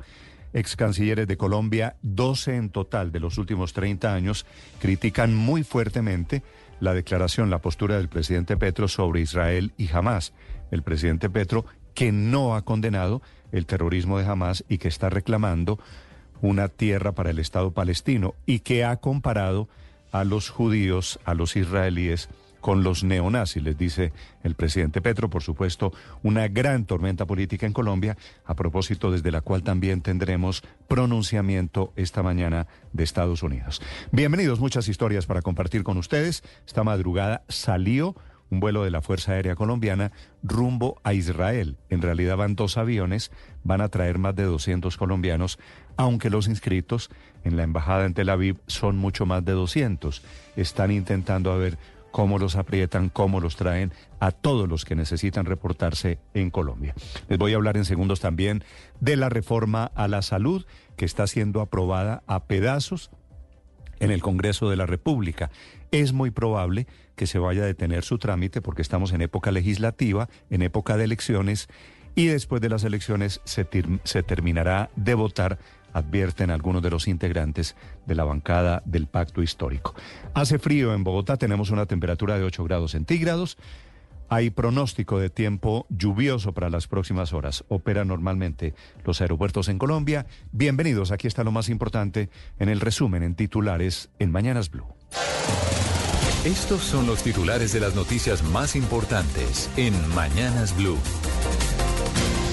ex 0.53 0.75
cancilleres 0.75 1.27
de 1.27 1.37
Colombia, 1.37 1.95
12 2.01 2.55
en 2.55 2.69
total 2.69 3.11
de 3.11 3.19
los 3.19 3.37
últimos 3.37 3.73
30 3.73 4.13
años, 4.13 4.45
critican 4.79 5.35
muy 5.35 5.63
fuertemente 5.63 6.43
la 6.79 6.93
declaración, 6.93 7.49
la 7.49 7.59
postura 7.59 7.97
del 7.97 8.09
presidente 8.09 8.57
Petro 8.57 8.87
sobre 8.87 9.21
Israel 9.21 9.73
y 9.77 9.89
Hamas. 9.91 10.33
El 10.69 10.83
presidente 10.83 11.29
Petro 11.29 11.65
que 11.93 12.11
no 12.11 12.55
ha 12.55 12.63
condenado 12.63 13.21
el 13.53 13.65
terrorismo 13.65 14.17
de 14.19 14.25
Hamas 14.25 14.65
y 14.67 14.79
que 14.79 14.89
está 14.89 15.09
reclamando 15.09 15.79
una 16.41 16.67
tierra 16.67 17.13
para 17.13 17.29
el 17.29 17.39
Estado 17.39 17.71
palestino 17.71 18.35
y 18.45 18.59
que 18.59 18.83
ha 18.83 18.97
comparado 18.97 19.69
a 20.11 20.25
los 20.25 20.49
judíos, 20.49 21.19
a 21.23 21.33
los 21.33 21.55
israelíes, 21.55 22.27
con 22.63 22.81
los 22.81 23.03
neonazis, 23.03 23.61
les 23.61 23.77
dice 23.77 24.13
el 24.41 24.55
presidente 24.55 25.01
Petro, 25.01 25.29
por 25.29 25.43
supuesto, 25.43 25.91
una 26.23 26.47
gran 26.47 26.85
tormenta 26.85 27.25
política 27.25 27.65
en 27.65 27.73
Colombia, 27.73 28.15
a 28.45 28.53
propósito 28.55 29.11
desde 29.11 29.31
la 29.31 29.41
cual 29.41 29.63
también 29.63 29.99
tendremos 29.99 30.63
pronunciamiento 30.87 31.91
esta 31.97 32.23
mañana 32.23 32.67
de 32.93 33.03
Estados 33.03 33.43
Unidos. 33.43 33.81
Bienvenidos, 34.13 34.61
muchas 34.61 34.87
historias 34.87 35.25
para 35.25 35.41
compartir 35.41 35.83
con 35.83 35.97
ustedes. 35.97 36.41
Esta 36.65 36.85
madrugada 36.85 37.43
salió 37.49 38.15
un 38.53 38.59
vuelo 38.59 38.83
de 38.83 38.91
la 38.91 39.01
Fuerza 39.01 39.33
Aérea 39.33 39.55
Colombiana 39.55 40.11
rumbo 40.43 41.01
a 41.03 41.13
Israel. 41.13 41.77
En 41.89 42.01
realidad 42.01 42.37
van 42.37 42.55
dos 42.55 42.77
aviones, 42.77 43.31
van 43.63 43.81
a 43.81 43.89
traer 43.89 44.19
más 44.19 44.35
de 44.35 44.43
200 44.43 44.95
colombianos, 44.95 45.59
aunque 45.97 46.29
los 46.29 46.47
inscritos 46.47 47.09
en 47.43 47.57
la 47.57 47.63
embajada 47.63 48.05
en 48.05 48.13
Tel 48.13 48.29
Aviv 48.29 48.57
son 48.67 48.95
mucho 48.95 49.25
más 49.25 49.43
de 49.43 49.53
200. 49.53 50.21
Están 50.55 50.91
intentando 50.91 51.51
a 51.51 51.57
ver 51.57 51.77
cómo 52.11 52.37
los 52.37 52.55
aprietan, 52.55 53.09
cómo 53.09 53.39
los 53.39 53.55
traen 53.55 53.91
a 54.19 54.31
todos 54.31 54.69
los 54.69 54.85
que 54.85 54.95
necesitan 54.95 55.45
reportarse 55.45 56.19
en 56.35 56.51
Colombia. 56.51 56.93
Les 57.27 57.39
voy 57.39 57.53
a 57.53 57.55
hablar 57.55 57.75
en 57.75 57.85
segundos 57.85 58.19
también 58.19 58.63
de 58.99 59.17
la 59.17 59.29
reforma 59.29 59.91
a 59.95 60.07
la 60.07 60.21
salud 60.21 60.63
que 60.95 61.05
está 61.05 61.25
siendo 61.25 61.59
aprobada 61.59 62.21
a 62.27 62.43
pedazos 62.43 63.09
en 63.99 64.11
el 64.11 64.21
Congreso 64.21 64.69
de 64.69 64.75
la 64.75 64.85
República. 64.85 65.49
Es 65.91 66.13
muy 66.13 66.29
probable 66.29 66.85
que 67.15 67.27
se 67.27 67.39
vaya 67.39 67.63
a 67.63 67.67
detener 67.67 68.03
su 68.03 68.17
trámite 68.17 68.61
porque 68.61 68.81
estamos 68.81 69.11
en 69.11 69.21
época 69.21 69.51
legislativa, 69.51 70.29
en 70.49 70.61
época 70.61 70.97
de 70.97 71.05
elecciones, 71.05 71.67
y 72.15 72.27
después 72.27 72.61
de 72.61 72.69
las 72.69 72.83
elecciones 72.83 73.41
se, 73.43 73.63
terminará 74.23 74.89
de 74.95 75.13
votar, 75.15 75.57
advierten 75.93 76.51
algunos 76.51 76.81
de 76.81 76.89
los 76.89 77.07
integrantes 77.07 77.75
de 78.05 78.15
la 78.15 78.23
bancada 78.23 78.81
del 78.85 79.07
pacto 79.07 79.41
histórico. 79.41 79.95
Hace 80.33 80.59
frío 80.59 80.93
en 80.93 81.03
Bogotá, 81.03 81.37
tenemos 81.37 81.71
una 81.71 81.85
temperatura 81.85 82.37
de 82.37 82.43
8 82.43 82.63
grados 82.63 82.91
centígrados. 82.91 83.57
Hay 84.29 84.49
pronóstico 84.49 85.19
de 85.19 85.29
tiempo 85.29 85.85
lluvioso 85.89 86.53
para 86.53 86.69
las 86.69 86.87
próximas 86.87 87.33
horas. 87.33 87.65
Opera 87.67 88.05
normalmente 88.05 88.73
los 89.05 89.21
aeropuertos 89.21 89.67
en 89.67 89.77
Colombia. 89.77 90.25
Bienvenidos, 90.51 91.11
aquí 91.11 91.27
está 91.27 91.43
lo 91.43 91.51
más 91.51 91.69
importante 91.69 92.29
en 92.57 92.69
el 92.69 92.79
resumen 92.79 93.21
en 93.21 93.35
titulares 93.35 94.09
en 94.19 94.31
Mañanas 94.31 94.71
Blue. 94.71 94.87
Estos 96.45 96.81
son 96.81 97.07
los 97.07 97.23
titulares 97.23 97.71
de 97.71 97.79
las 97.79 97.95
noticias 97.95 98.43
más 98.43 98.75
importantes 98.75 99.69
en 99.77 99.93
Mañanas 100.09 100.75
Blue. 100.75 100.97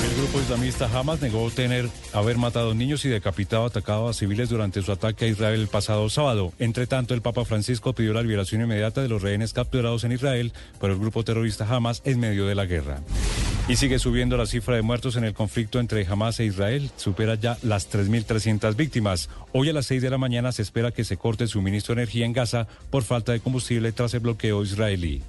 El 0.04 0.16
grupo 0.16 0.40
islamista 0.40 0.88
Hamas 0.96 1.20
negó 1.20 1.50
tener 1.50 1.88
haber 2.12 2.38
matado 2.38 2.72
niños 2.72 3.04
y 3.04 3.08
decapitado 3.08 3.64
atacado 3.64 4.08
a 4.08 4.14
civiles 4.14 4.48
durante 4.48 4.80
su 4.82 4.92
ataque 4.92 5.24
a 5.24 5.28
Israel 5.28 5.60
el 5.60 5.66
pasado 5.66 6.08
sábado. 6.08 6.52
Entre 6.60 6.86
tanto, 6.86 7.14
el 7.14 7.20
Papa 7.20 7.44
Francisco 7.44 7.92
pidió 7.92 8.12
la 8.12 8.22
liberación 8.22 8.62
inmediata 8.62 9.02
de 9.02 9.08
los 9.08 9.22
rehenes 9.22 9.52
capturados 9.52 10.04
en 10.04 10.12
Israel 10.12 10.52
por 10.78 10.90
el 10.90 10.98
grupo 10.98 11.24
terrorista 11.24 11.66
Hamas 11.68 12.00
en 12.04 12.20
medio 12.20 12.46
de 12.46 12.54
la 12.54 12.66
guerra. 12.66 13.00
Y 13.70 13.76
sigue 13.76 14.00
subiendo 14.00 14.36
la 14.36 14.46
cifra 14.46 14.74
de 14.74 14.82
muertos 14.82 15.14
en 15.14 15.22
el 15.22 15.32
conflicto 15.32 15.78
entre 15.78 16.04
Hamas 16.04 16.40
e 16.40 16.44
Israel. 16.44 16.90
Supera 16.96 17.36
ya 17.36 17.56
las 17.62 17.88
3.300 17.88 18.74
víctimas. 18.74 19.28
Hoy 19.52 19.68
a 19.68 19.72
las 19.72 19.86
6 19.86 20.00
de 20.02 20.10
la 20.10 20.18
mañana 20.18 20.52
se 20.52 20.62
espera 20.62 20.92
que 20.92 21.02
se 21.02 21.16
corte 21.16 21.42
el 21.42 21.50
suministro 21.50 21.94
de 21.94 22.02
energía 22.02 22.24
en 22.24 22.32
Gaza 22.32 22.68
por 22.88 23.02
falta 23.02 23.32
de 23.32 23.40
combustible 23.40 23.90
tras 23.90 24.14
el 24.14 24.20
bloqueo 24.20 24.62
israelí. 24.62 25.22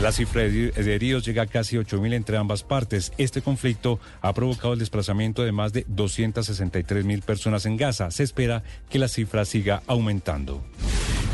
La 0.00 0.10
cifra 0.10 0.42
de 0.42 0.72
heridos 0.76 1.24
llega 1.24 1.42
a 1.44 1.46
casi 1.46 1.76
8.000 1.76 2.14
entre 2.14 2.36
ambas 2.36 2.64
partes. 2.64 3.12
Este 3.16 3.42
conflicto 3.42 4.00
ha 4.22 4.32
provocado 4.32 4.72
el 4.72 4.80
desplazamiento 4.80 5.44
de 5.44 5.52
más 5.52 5.72
de 5.72 5.86
263.000 5.86 7.22
personas 7.22 7.64
en 7.64 7.76
Gaza. 7.76 8.10
Se 8.10 8.24
espera 8.24 8.64
que 8.90 8.98
la 8.98 9.06
cifra 9.06 9.44
siga 9.44 9.84
aumentando. 9.86 10.64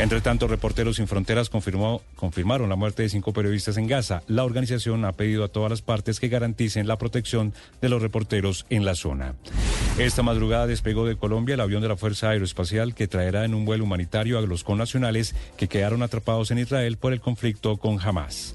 Entre 0.01 0.23
tanto, 0.23 0.49
Reporteros 0.49 0.97
Sin 0.97 1.07
Fronteras 1.07 1.51
confirmó, 1.51 2.01
confirmaron 2.17 2.71
la 2.71 2.77
muerte 2.77 3.03
de 3.03 3.11
cinco 3.11 3.35
periodistas 3.35 3.77
en 3.77 3.87
Gaza. 3.87 4.23
La 4.29 4.45
organización 4.45 5.05
ha 5.05 5.13
pedido 5.13 5.45
a 5.45 5.49
todas 5.49 5.69
las 5.69 5.83
partes 5.83 6.21
que 6.21 6.29
garanticen 6.29 6.89
la 6.89 6.97
protección 6.97 7.53
de 7.83 7.91
los 7.91 8.01
reporteros 8.01 8.65
en 8.71 8.87
la 8.87 8.95
zona. 8.95 9.35
Esta 9.99 10.23
madrugada 10.23 10.67
despegó 10.67 11.05
de 11.05 11.17
Colombia 11.17 11.55
el 11.55 11.61
avión 11.61 11.83
de 11.83 11.89
la 11.89 11.97
Fuerza 11.97 12.10
Aeroespacial 12.23 12.95
que 12.95 13.09
traerá 13.09 13.45
en 13.45 13.55
un 13.55 13.65
vuelo 13.65 13.85
humanitario 13.85 14.39
a 14.39 14.43
los 14.43 14.65
connacionales 14.65 15.35
que 15.57 15.69
quedaron 15.69 16.03
atrapados 16.03 16.51
en 16.51 16.59
Israel 16.59 16.97
por 16.97 17.13
el 17.13 17.21
conflicto 17.21 17.77
con 17.77 18.01
Hamas. 18.01 18.55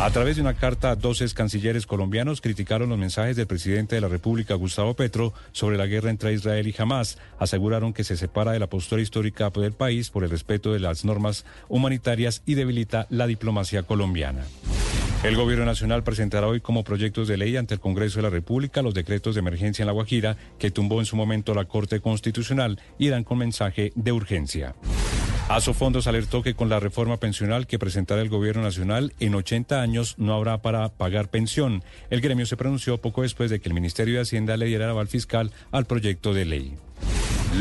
A 0.00 0.10
través 0.10 0.36
de 0.36 0.42
una 0.42 0.54
carta, 0.54 0.94
12 0.94 1.32
cancilleres 1.32 1.86
colombianos 1.86 2.40
criticaron 2.40 2.90
los 2.90 2.98
mensajes 2.98 3.36
del 3.36 3.46
presidente 3.46 3.94
de 3.94 4.02
la 4.02 4.08
República, 4.08 4.54
Gustavo 4.54 4.94
Petro, 4.94 5.32
sobre 5.52 5.78
la 5.78 5.86
guerra 5.86 6.10
entre 6.10 6.34
Israel 6.34 6.68
y 6.68 6.74
Hamas. 6.76 7.16
Aseguraron 7.38 7.92
que 7.92 8.04
se 8.04 8.16
separa 8.16 8.52
de 8.52 8.58
la 8.58 8.66
postura 8.66 9.00
histórica 9.00 9.50
del 9.50 9.72
país 9.72 10.10
por 10.10 10.24
el 10.24 10.30
respeto 10.30 10.72
de 10.72 10.80
las 10.80 11.04
normas 11.04 11.44
humanitarias 11.68 12.42
y 12.44 12.54
debilita 12.54 13.06
la 13.10 13.26
diplomacia 13.26 13.84
colombiana. 13.84 14.44
El 15.26 15.34
Gobierno 15.34 15.64
Nacional 15.64 16.04
presentará 16.04 16.46
hoy 16.46 16.60
como 16.60 16.84
proyectos 16.84 17.26
de 17.26 17.36
ley 17.36 17.56
ante 17.56 17.74
el 17.74 17.80
Congreso 17.80 18.18
de 18.18 18.22
la 18.22 18.30
República 18.30 18.80
los 18.80 18.94
decretos 18.94 19.34
de 19.34 19.40
emergencia 19.40 19.82
en 19.82 19.88
La 19.88 19.92
Guajira 19.92 20.36
que 20.56 20.70
tumbó 20.70 21.00
en 21.00 21.04
su 21.04 21.16
momento 21.16 21.52
la 21.52 21.64
Corte 21.64 21.98
Constitucional 21.98 22.78
y 22.96 23.08
dan 23.08 23.24
con 23.24 23.38
mensaje 23.38 23.90
de 23.96 24.12
urgencia. 24.12 24.76
Asofondos 25.48 26.06
alertó 26.06 26.44
que 26.44 26.54
con 26.54 26.68
la 26.68 26.78
reforma 26.78 27.16
pensional 27.16 27.66
que 27.66 27.80
presentará 27.80 28.22
el 28.22 28.28
Gobierno 28.28 28.62
Nacional, 28.62 29.14
en 29.18 29.34
80 29.34 29.82
años 29.82 30.14
no 30.16 30.32
habrá 30.32 30.62
para 30.62 30.90
pagar 30.90 31.28
pensión. 31.28 31.82
El 32.08 32.20
gremio 32.20 32.46
se 32.46 32.56
pronunció 32.56 32.98
poco 32.98 33.22
después 33.22 33.50
de 33.50 33.58
que 33.58 33.68
el 33.68 33.74
Ministerio 33.74 34.14
de 34.14 34.20
Hacienda 34.20 34.56
le 34.56 34.66
diera 34.66 34.88
aval 34.88 35.08
fiscal 35.08 35.50
al 35.72 35.86
proyecto 35.86 36.34
de 36.34 36.44
ley. 36.44 36.74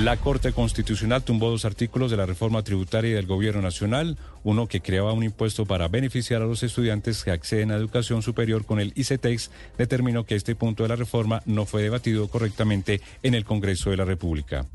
La 0.03 0.17
Corte 0.17 0.51
Constitucional 0.51 1.23
tumbó 1.23 1.49
dos 1.49 1.63
artículos 1.63 2.11
de 2.11 2.17
la 2.17 2.25
reforma 2.25 2.61
tributaria 2.63 3.15
del 3.15 3.27
Gobierno 3.27 3.61
Nacional, 3.61 4.17
uno 4.43 4.67
que 4.67 4.81
creaba 4.81 5.13
un 5.13 5.23
impuesto 5.23 5.65
para 5.65 5.87
beneficiar 5.87 6.41
a 6.41 6.45
los 6.45 6.63
estudiantes 6.63 7.23
que 7.23 7.31
acceden 7.31 7.71
a 7.71 7.77
educación 7.77 8.21
superior 8.21 8.65
con 8.65 8.81
el 8.81 8.91
ICETEX, 8.95 9.51
determinó 9.77 10.25
que 10.25 10.35
este 10.35 10.53
punto 10.53 10.83
de 10.83 10.89
la 10.89 10.97
reforma 10.97 11.41
no 11.45 11.65
fue 11.65 11.81
debatido 11.81 12.27
correctamente 12.27 12.99
en 13.23 13.35
el 13.35 13.45
Congreso 13.45 13.89
de 13.89 13.97
la 13.97 14.03
República. 14.03 14.67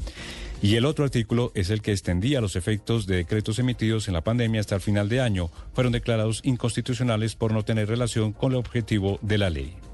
Y 0.62 0.76
el 0.76 0.86
otro 0.86 1.04
artículo 1.04 1.52
es 1.54 1.68
el 1.68 1.82
que 1.82 1.92
extendía 1.92 2.40
los 2.40 2.56
efectos 2.56 3.06
de 3.06 3.16
decretos 3.16 3.58
emitidos 3.58 4.08
en 4.08 4.14
la 4.14 4.24
pandemia 4.24 4.60
hasta 4.60 4.76
el 4.76 4.80
final 4.80 5.10
de 5.10 5.20
año. 5.20 5.50
Fueron 5.74 5.92
declarados 5.92 6.40
inconstitucionales 6.44 7.34
por 7.34 7.52
no 7.52 7.62
tener 7.62 7.88
relación 7.88 8.32
con 8.32 8.52
el 8.52 8.58
objetivo 8.58 9.18
de 9.20 9.38
la 9.38 9.50
ley. 9.50 9.89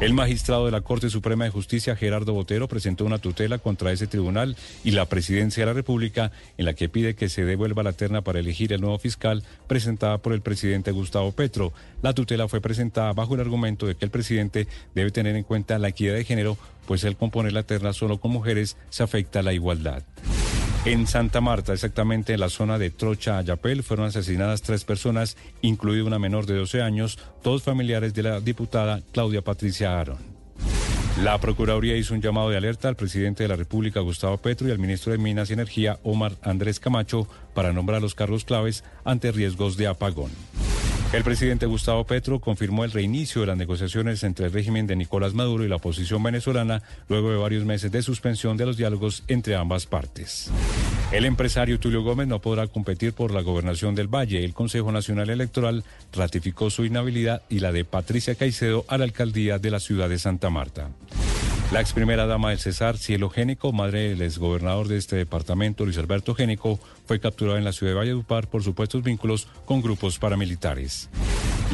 El 0.00 0.12
magistrado 0.12 0.64
de 0.64 0.70
la 0.70 0.82
Corte 0.82 1.10
Suprema 1.10 1.42
de 1.42 1.50
Justicia, 1.50 1.96
Gerardo 1.96 2.32
Botero, 2.32 2.68
presentó 2.68 3.04
una 3.04 3.18
tutela 3.18 3.58
contra 3.58 3.90
ese 3.90 4.06
tribunal 4.06 4.56
y 4.84 4.92
la 4.92 5.06
Presidencia 5.06 5.62
de 5.62 5.66
la 5.66 5.72
República 5.72 6.30
en 6.56 6.66
la 6.66 6.74
que 6.74 6.88
pide 6.88 7.16
que 7.16 7.28
se 7.28 7.44
devuelva 7.44 7.82
la 7.82 7.92
terna 7.92 8.22
para 8.22 8.38
elegir 8.38 8.72
el 8.72 8.80
nuevo 8.80 9.00
fiscal 9.00 9.42
presentada 9.66 10.18
por 10.18 10.34
el 10.34 10.40
presidente 10.40 10.92
Gustavo 10.92 11.32
Petro. 11.32 11.72
La 12.00 12.12
tutela 12.12 12.46
fue 12.46 12.60
presentada 12.60 13.12
bajo 13.12 13.34
el 13.34 13.40
argumento 13.40 13.86
de 13.86 13.96
que 13.96 14.04
el 14.04 14.12
presidente 14.12 14.68
debe 14.94 15.10
tener 15.10 15.34
en 15.34 15.42
cuenta 15.42 15.80
la 15.80 15.88
equidad 15.88 16.14
de 16.14 16.24
género, 16.24 16.56
pues 16.86 17.02
el 17.02 17.16
componer 17.16 17.52
la 17.52 17.64
terna 17.64 17.92
solo 17.92 18.20
con 18.20 18.30
mujeres 18.30 18.76
se 18.90 19.02
afecta 19.02 19.42
la 19.42 19.52
igualdad. 19.52 20.04
En 20.88 21.06
Santa 21.06 21.42
Marta, 21.42 21.74
exactamente 21.74 22.32
en 22.32 22.40
la 22.40 22.48
zona 22.48 22.78
de 22.78 22.88
Trocha, 22.88 23.36
Ayapel, 23.36 23.82
fueron 23.82 24.06
asesinadas 24.06 24.62
tres 24.62 24.86
personas, 24.86 25.36
incluida 25.60 26.02
una 26.04 26.18
menor 26.18 26.46
de 26.46 26.54
12 26.54 26.80
años, 26.80 27.18
todos 27.42 27.62
familiares 27.62 28.14
de 28.14 28.22
la 28.22 28.40
diputada 28.40 29.02
Claudia 29.12 29.42
Patricia 29.42 30.00
Aaron. 30.00 30.16
La 31.22 31.38
Procuraduría 31.42 31.94
hizo 31.94 32.14
un 32.14 32.22
llamado 32.22 32.48
de 32.48 32.56
alerta 32.56 32.88
al 32.88 32.96
presidente 32.96 33.42
de 33.42 33.50
la 33.50 33.56
República, 33.56 34.00
Gustavo 34.00 34.38
Petro, 34.38 34.66
y 34.66 34.70
al 34.70 34.78
ministro 34.78 35.12
de 35.12 35.18
Minas 35.18 35.50
y 35.50 35.52
Energía, 35.52 35.98
Omar 36.04 36.36
Andrés 36.40 36.80
Camacho, 36.80 37.28
para 37.52 37.74
nombrar 37.74 38.00
los 38.00 38.14
cargos 38.14 38.46
claves 38.46 38.82
ante 39.04 39.30
riesgos 39.30 39.76
de 39.76 39.88
apagón. 39.88 40.30
El 41.10 41.24
presidente 41.24 41.64
Gustavo 41.64 42.04
Petro 42.04 42.38
confirmó 42.38 42.84
el 42.84 42.92
reinicio 42.92 43.40
de 43.40 43.46
las 43.46 43.56
negociaciones 43.56 44.22
entre 44.24 44.44
el 44.44 44.52
régimen 44.52 44.86
de 44.86 44.94
Nicolás 44.94 45.32
Maduro 45.32 45.64
y 45.64 45.68
la 45.68 45.76
oposición 45.76 46.22
venezolana 46.22 46.82
luego 47.08 47.30
de 47.30 47.38
varios 47.38 47.64
meses 47.64 47.90
de 47.90 48.02
suspensión 48.02 48.58
de 48.58 48.66
los 48.66 48.76
diálogos 48.76 49.24
entre 49.26 49.56
ambas 49.56 49.86
partes. 49.86 50.50
El 51.10 51.24
empresario 51.24 51.80
Tulio 51.80 52.02
Gómez 52.02 52.28
no 52.28 52.42
podrá 52.42 52.66
competir 52.66 53.14
por 53.14 53.32
la 53.32 53.40
gobernación 53.40 53.94
del 53.94 54.14
Valle. 54.14 54.44
El 54.44 54.52
Consejo 54.52 54.92
Nacional 54.92 55.30
Electoral 55.30 55.82
ratificó 56.12 56.68
su 56.68 56.84
inhabilidad 56.84 57.40
y 57.48 57.60
la 57.60 57.72
de 57.72 57.86
Patricia 57.86 58.34
Caicedo 58.34 58.84
a 58.86 58.98
la 58.98 59.04
alcaldía 59.04 59.58
de 59.58 59.70
la 59.70 59.80
ciudad 59.80 60.10
de 60.10 60.18
Santa 60.18 60.50
Marta. 60.50 60.90
La 61.70 61.82
ex 61.82 61.92
primera 61.92 62.26
dama 62.26 62.48
del 62.48 62.58
Cesar, 62.58 62.96
Cielo 62.96 63.28
Génico, 63.28 63.72
madre 63.72 64.08
del 64.08 64.22
exgobernador 64.22 64.88
de 64.88 64.96
este 64.96 65.16
departamento, 65.16 65.84
Luis 65.84 65.98
Alberto 65.98 66.34
Génico, 66.34 66.80
fue 67.04 67.20
capturada 67.20 67.58
en 67.58 67.64
la 67.64 67.74
ciudad 67.74 67.92
de 67.92 67.98
Valledupar 67.98 68.48
por 68.48 68.62
supuestos 68.62 69.02
vínculos 69.02 69.48
con 69.66 69.82
grupos 69.82 70.18
paramilitares. 70.18 71.10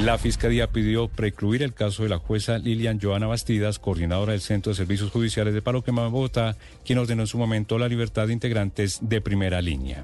La 0.03 0.19
Fiscalía 0.19 0.67
pidió 0.67 1.07
precluir 1.07 1.63
el 1.63 1.75
caso 1.75 2.03
de 2.03 2.09
la 2.09 2.19
jueza 2.19 2.59
Lilian 2.59 2.99
Joana 3.01 3.29
Bastidas, 3.29 3.79
coordinadora 3.79 4.33
del 4.33 4.41
Centro 4.41 4.73
de 4.73 4.77
Servicios 4.77 5.13
Judiciales 5.13 5.55
de 5.55 5.63
Paroquema, 5.63 6.09
Bogotá, 6.09 6.57
quien 6.85 6.99
ordenó 6.99 7.23
en 7.23 7.29
su 7.29 7.39
momento 7.39 7.79
la 7.79 7.87
libertad 7.87 8.27
de 8.27 8.33
integrantes 8.33 8.99
de 9.01 9.21
primera 9.21 9.63
línea. 9.63 10.03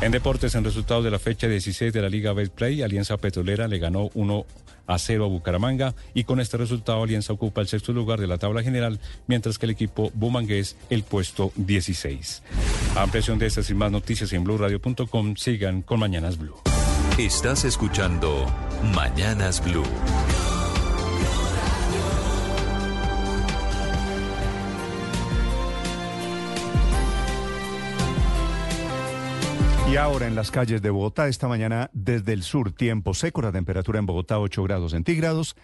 En 0.00 0.12
deportes, 0.12 0.54
en 0.54 0.62
resultados 0.62 1.02
de 1.02 1.10
la 1.10 1.18
fecha 1.18 1.48
16 1.48 1.92
de 1.92 2.02
la 2.02 2.08
Liga 2.08 2.32
Betplay, 2.34 2.82
Alianza 2.82 3.16
Petrolera 3.16 3.66
le 3.66 3.80
ganó 3.80 4.10
1 4.14 4.46
a 4.88 4.98
0 4.98 5.24
a 5.24 5.28
Bucaramanga 5.28 5.94
y 6.14 6.24
con 6.24 6.40
este 6.40 6.56
resultado 6.56 7.04
Alianza 7.04 7.32
ocupa 7.32 7.60
el 7.60 7.68
sexto 7.68 7.92
lugar 7.92 8.18
de 8.18 8.26
la 8.26 8.38
tabla 8.38 8.64
general, 8.64 8.98
mientras 9.28 9.58
que 9.58 9.66
el 9.66 9.70
equipo 9.70 10.10
Bumangués 10.14 10.76
el 10.90 11.04
puesto 11.04 11.52
16. 11.54 12.42
Ampliación 12.96 13.38
de 13.38 13.46
estas 13.46 13.70
y 13.70 13.74
más 13.74 13.92
noticias 13.92 14.32
en 14.32 14.42
blueradio.com. 14.42 15.36
Sigan 15.36 15.82
con 15.82 16.00
Mañanas 16.00 16.38
Blue. 16.38 16.56
Estás 17.18 17.64
escuchando 17.64 18.46
Mañanas 18.94 19.62
Blue. 19.62 19.84
Y 29.90 29.96
ahora 29.96 30.26
en 30.26 30.34
las 30.34 30.50
calles 30.50 30.82
de 30.82 30.90
Bogotá, 30.90 31.28
esta 31.28 31.48
mañana 31.48 31.88
desde 31.94 32.34
el 32.34 32.42
sur, 32.42 32.72
tiempo 32.72 33.14
seco, 33.14 33.40
la 33.40 33.52
temperatura 33.52 33.98
en 33.98 34.04
Bogotá 34.04 34.38
8 34.38 34.62
grados 34.64 34.92
centígrados. 34.92 35.56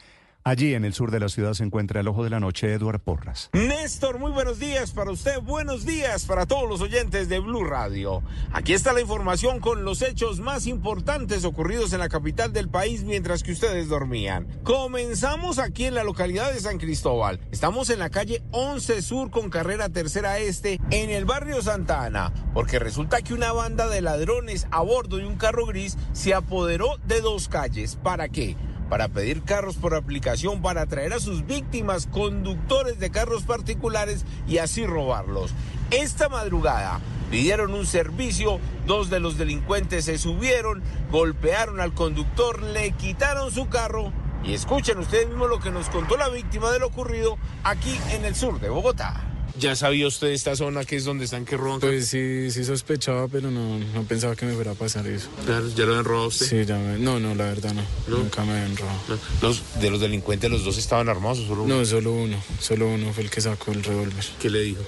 Allí 0.46 0.74
en 0.74 0.84
el 0.84 0.92
sur 0.92 1.10
de 1.10 1.20
la 1.20 1.30
ciudad 1.30 1.54
se 1.54 1.64
encuentra 1.64 2.00
el 2.00 2.08
ojo 2.08 2.22
de 2.22 2.28
la 2.28 2.38
noche, 2.38 2.70
Eduard 2.70 3.00
Porras. 3.00 3.48
Néstor, 3.54 4.18
muy 4.18 4.30
buenos 4.30 4.58
días 4.58 4.90
para 4.90 5.10
usted, 5.10 5.40
buenos 5.40 5.86
días 5.86 6.26
para 6.26 6.44
todos 6.44 6.68
los 6.68 6.82
oyentes 6.82 7.30
de 7.30 7.38
Blue 7.38 7.64
Radio. 7.64 8.22
Aquí 8.52 8.74
está 8.74 8.92
la 8.92 9.00
información 9.00 9.58
con 9.58 9.86
los 9.86 10.02
hechos 10.02 10.40
más 10.40 10.66
importantes 10.66 11.46
ocurridos 11.46 11.94
en 11.94 12.00
la 12.00 12.10
capital 12.10 12.52
del 12.52 12.68
país 12.68 13.04
mientras 13.04 13.42
que 13.42 13.52
ustedes 13.52 13.88
dormían. 13.88 14.46
Comenzamos 14.64 15.58
aquí 15.58 15.86
en 15.86 15.94
la 15.94 16.04
localidad 16.04 16.52
de 16.52 16.60
San 16.60 16.76
Cristóbal. 16.76 17.40
Estamos 17.50 17.88
en 17.88 18.00
la 18.00 18.10
calle 18.10 18.42
11 18.50 19.00
Sur 19.00 19.30
con 19.30 19.48
carrera 19.48 19.88
tercera 19.88 20.38
este 20.40 20.78
en 20.90 21.08
el 21.08 21.24
barrio 21.24 21.62
Santa 21.62 22.04
Ana, 22.04 22.34
porque 22.52 22.78
resulta 22.78 23.22
que 23.22 23.32
una 23.32 23.52
banda 23.52 23.88
de 23.88 24.02
ladrones 24.02 24.66
a 24.70 24.82
bordo 24.82 25.16
de 25.16 25.26
un 25.26 25.36
carro 25.36 25.64
gris 25.64 25.96
se 26.12 26.34
apoderó 26.34 26.98
de 27.06 27.22
dos 27.22 27.48
calles. 27.48 27.96
¿Para 27.96 28.28
qué? 28.28 28.58
Para 28.88 29.08
pedir 29.08 29.42
carros 29.42 29.76
por 29.76 29.94
aplicación 29.94 30.62
para 30.62 30.82
atraer 30.82 31.12
a 31.12 31.20
sus 31.20 31.46
víctimas 31.46 32.06
conductores 32.06 32.98
de 32.98 33.10
carros 33.10 33.42
particulares 33.44 34.24
y 34.46 34.58
así 34.58 34.86
robarlos. 34.86 35.52
Esta 35.90 36.28
madrugada 36.28 37.00
pidieron 37.30 37.74
un 37.74 37.86
servicio, 37.86 38.60
dos 38.86 39.10
de 39.10 39.20
los 39.20 39.38
delincuentes 39.38 40.04
se 40.04 40.18
subieron, 40.18 40.82
golpearon 41.10 41.80
al 41.80 41.94
conductor, 41.94 42.62
le 42.62 42.92
quitaron 42.92 43.50
su 43.50 43.68
carro 43.68 44.12
y 44.44 44.54
escuchen 44.54 44.98
ustedes 44.98 45.28
mismos 45.28 45.48
lo 45.48 45.60
que 45.60 45.70
nos 45.70 45.88
contó 45.88 46.16
la 46.16 46.28
víctima 46.28 46.70
de 46.70 46.78
lo 46.78 46.88
ocurrido 46.88 47.38
aquí 47.64 47.98
en 48.10 48.24
el 48.24 48.34
sur 48.34 48.60
de 48.60 48.68
Bogotá. 48.68 49.33
¿Ya 49.58 49.76
sabía 49.76 50.08
usted 50.08 50.28
esta 50.28 50.56
zona 50.56 50.84
que 50.84 50.96
es 50.96 51.04
donde 51.04 51.26
están 51.26 51.44
que 51.44 51.56
roban? 51.56 51.78
Pues 51.78 52.08
sí, 52.08 52.50
sí 52.50 52.64
sospechaba, 52.64 53.28
pero 53.28 53.50
no, 53.52 53.78
no 53.78 54.02
pensaba 54.02 54.34
que 54.34 54.46
me 54.46 54.54
fuera 54.54 54.72
a 54.72 54.74
pasar 54.74 55.06
eso. 55.06 55.28
Claro, 55.46 55.68
¿Ya 55.76 55.84
lo 55.84 55.92
habían 55.92 56.04
robado 56.04 56.26
usted? 56.28 56.46
Sí, 56.46 56.64
ya 56.64 56.76
me... 56.76 56.98
No, 56.98 57.20
no, 57.20 57.34
la 57.36 57.44
verdad 57.44 57.72
no. 57.72 57.82
Nunca 58.08 58.44
me 58.44 58.52
habían 58.52 58.76
robado. 58.76 58.98
¿Los, 59.42 59.62
¿De 59.80 59.90
los 59.90 60.00
delincuentes 60.00 60.50
los 60.50 60.64
dos 60.64 60.76
estaban 60.76 61.08
armados 61.08 61.38
o 61.40 61.46
solo 61.46 61.62
uno? 61.62 61.78
No, 61.78 61.84
solo 61.84 62.12
uno. 62.12 62.36
Solo 62.60 62.88
uno 62.88 63.12
fue 63.12 63.22
el 63.22 63.30
que 63.30 63.40
sacó 63.40 63.70
el 63.70 63.84
revólver. 63.84 64.24
¿Qué 64.40 64.50
le 64.50 64.60
dijo? 64.60 64.82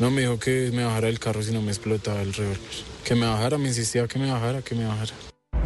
No, 0.00 0.10
me 0.10 0.20
dijo 0.22 0.38
que 0.38 0.70
me 0.72 0.84
bajara 0.84 1.06
del 1.06 1.18
carro 1.18 1.42
si 1.42 1.52
no 1.52 1.62
me 1.62 1.70
explotaba 1.70 2.20
el 2.20 2.34
revólver. 2.34 2.60
Que 3.04 3.14
me 3.14 3.26
bajara, 3.26 3.56
me 3.56 3.68
insistía 3.68 4.06
que 4.06 4.18
me 4.18 4.30
bajara, 4.30 4.60
que 4.60 4.74
me 4.74 4.84
bajara. 4.84 5.14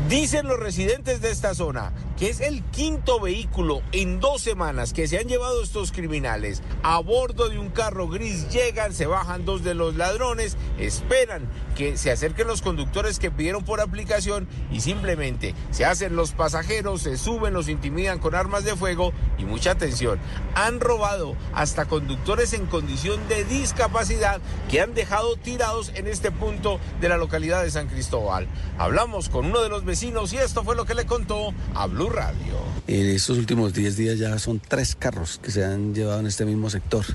Dicen 0.08 0.46
los 0.46 0.60
residentes 0.60 1.22
de 1.22 1.30
esta 1.30 1.54
zona 1.54 1.90
que 2.18 2.28
es 2.28 2.40
el 2.40 2.62
quinto 2.62 3.18
vehículo 3.18 3.82
en 3.90 4.20
dos 4.20 4.40
semanas 4.40 4.92
que 4.92 5.08
se 5.08 5.18
han 5.18 5.26
llevado 5.26 5.62
estos 5.62 5.90
criminales. 5.90 6.62
A 6.82 7.00
bordo 7.00 7.48
de 7.48 7.58
un 7.58 7.70
carro 7.70 8.08
gris 8.08 8.48
llegan, 8.50 8.92
se 8.92 9.06
bajan 9.06 9.44
dos 9.44 9.64
de 9.64 9.74
los 9.74 9.96
ladrones, 9.96 10.56
esperan 10.78 11.48
que 11.74 11.96
se 11.96 12.12
acerquen 12.12 12.46
los 12.46 12.62
conductores 12.62 13.18
que 13.18 13.32
pidieron 13.32 13.64
por 13.64 13.80
aplicación 13.80 14.46
y 14.70 14.80
simplemente 14.80 15.54
se 15.72 15.84
hacen 15.84 16.14
los 16.14 16.32
pasajeros, 16.32 17.02
se 17.02 17.16
suben, 17.16 17.52
los 17.52 17.68
intimidan 17.68 18.20
con 18.20 18.36
armas 18.36 18.62
de 18.62 18.76
fuego 18.76 19.12
y 19.38 19.44
mucha 19.44 19.72
atención. 19.72 20.20
Han 20.54 20.78
robado 20.78 21.34
hasta 21.52 21.86
conductores 21.86 22.52
en 22.52 22.66
condición 22.66 23.26
de 23.28 23.44
discapacidad 23.44 24.40
que 24.70 24.80
han 24.80 24.94
dejado 24.94 25.34
tirados 25.36 25.90
en 25.96 26.06
este 26.06 26.30
punto 26.30 26.78
de 27.00 27.08
la 27.08 27.16
localidad 27.16 27.64
de 27.64 27.70
San 27.72 27.88
Cristóbal. 27.88 28.46
Hablamos 28.78 29.28
con 29.28 29.46
uno 29.46 29.60
de 29.60 29.68
los 29.68 29.73
vecinos 29.82 30.34
y 30.34 30.36
esto 30.36 30.62
fue 30.62 30.76
lo 30.76 30.84
que 30.84 30.94
le 30.94 31.06
contó 31.06 31.54
a 31.74 31.86
Blue 31.86 32.10
Radio. 32.10 32.58
En 32.86 33.06
estos 33.06 33.38
últimos 33.38 33.72
10 33.72 33.96
días 33.96 34.18
ya 34.18 34.38
son 34.38 34.60
tres 34.60 34.94
carros 34.94 35.40
que 35.42 35.50
se 35.50 35.64
han 35.64 35.94
llevado 35.94 36.20
en 36.20 36.26
este 36.26 36.44
mismo 36.44 36.68
sector. 36.68 37.06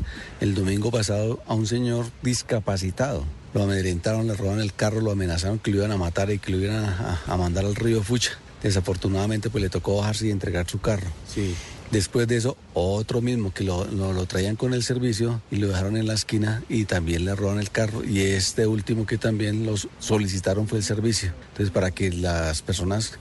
El 0.41 0.55
domingo 0.55 0.89
pasado 0.89 1.43
a 1.45 1.53
un 1.53 1.68
señor 1.68 2.07
discapacitado. 2.24 3.24
Lo 3.53 3.64
amedrentaron, 3.64 4.28
le 4.28 4.34
robaron 4.34 4.62
el 4.62 4.74
carro, 4.74 4.99
lo 4.99 5.12
amenazaron 5.12 5.60
que 5.60 5.70
lo 5.70 5.78
iban 5.78 5.91
a 5.91 5.97
matar 5.97 6.32
y 6.32 6.39
que 6.39 6.51
lo 6.51 6.57
iban 6.57 6.84
a, 6.84 7.22
a 7.28 7.38
mandar 7.38 7.66
al 7.66 7.76
río 7.76 8.01
Fucha. 8.01 8.32
Desafortunadamente 8.64 9.49
pues 9.49 9.62
le 9.64 9.70
tocó 9.70 9.97
bajarse 9.97 10.28
y 10.28 10.32
entregar 10.32 10.68
su 10.68 10.82
carro. 10.82 11.07
Sí. 11.28 11.55
Después 11.92 12.28
de 12.28 12.38
eso, 12.38 12.56
otro 12.76 13.20
mismo 13.20 13.52
que 13.52 13.64
lo, 13.64 13.86
lo, 13.86 14.26
traían 14.28 14.56
con 14.56 14.76
el 14.76 14.84
servicio 14.84 15.42
y 15.50 15.56
lo 15.56 15.68
dejaron 15.68 15.98
en 15.98 16.06
la 16.06 16.14
esquina 16.14 16.62
y 16.70 16.86
también 16.86 17.26
le 17.26 17.36
robaron 17.36 17.60
el 17.60 17.72
carro. 17.72 18.04
Y 18.04 18.22
este 18.22 18.68
último 18.68 19.08
que 19.08 19.18
también 19.18 19.66
los 19.66 19.88
solicitaron 19.98 20.68
fue 20.68 20.78
el 20.78 20.84
servicio. 20.84 21.34
Entonces, 21.50 21.72
para 21.72 21.90
que 21.90 22.12
las 22.12 22.62
personas, 22.62 23.14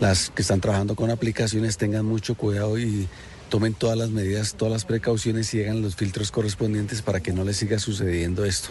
las 0.00 0.30
que 0.30 0.42
están 0.42 0.60
trabajando 0.60 0.96
con 0.96 1.10
aplicaciones, 1.10 1.76
tengan 1.76 2.04
mucho 2.04 2.34
cuidado 2.34 2.78
y 2.80 3.08
tomen 3.48 3.74
todas 3.74 3.96
las 3.96 4.10
medidas, 4.10 4.54
todas 4.54 4.72
las 4.72 4.84
precauciones 4.84 5.54
y 5.54 5.62
hagan 5.62 5.80
los 5.80 5.94
filtros 5.94 6.32
correspondientes 6.32 7.02
para 7.02 7.20
que 7.20 7.32
no 7.32 7.44
les 7.44 7.58
siga 7.58 7.78
sucediendo 7.78 8.44
esto. 8.44 8.70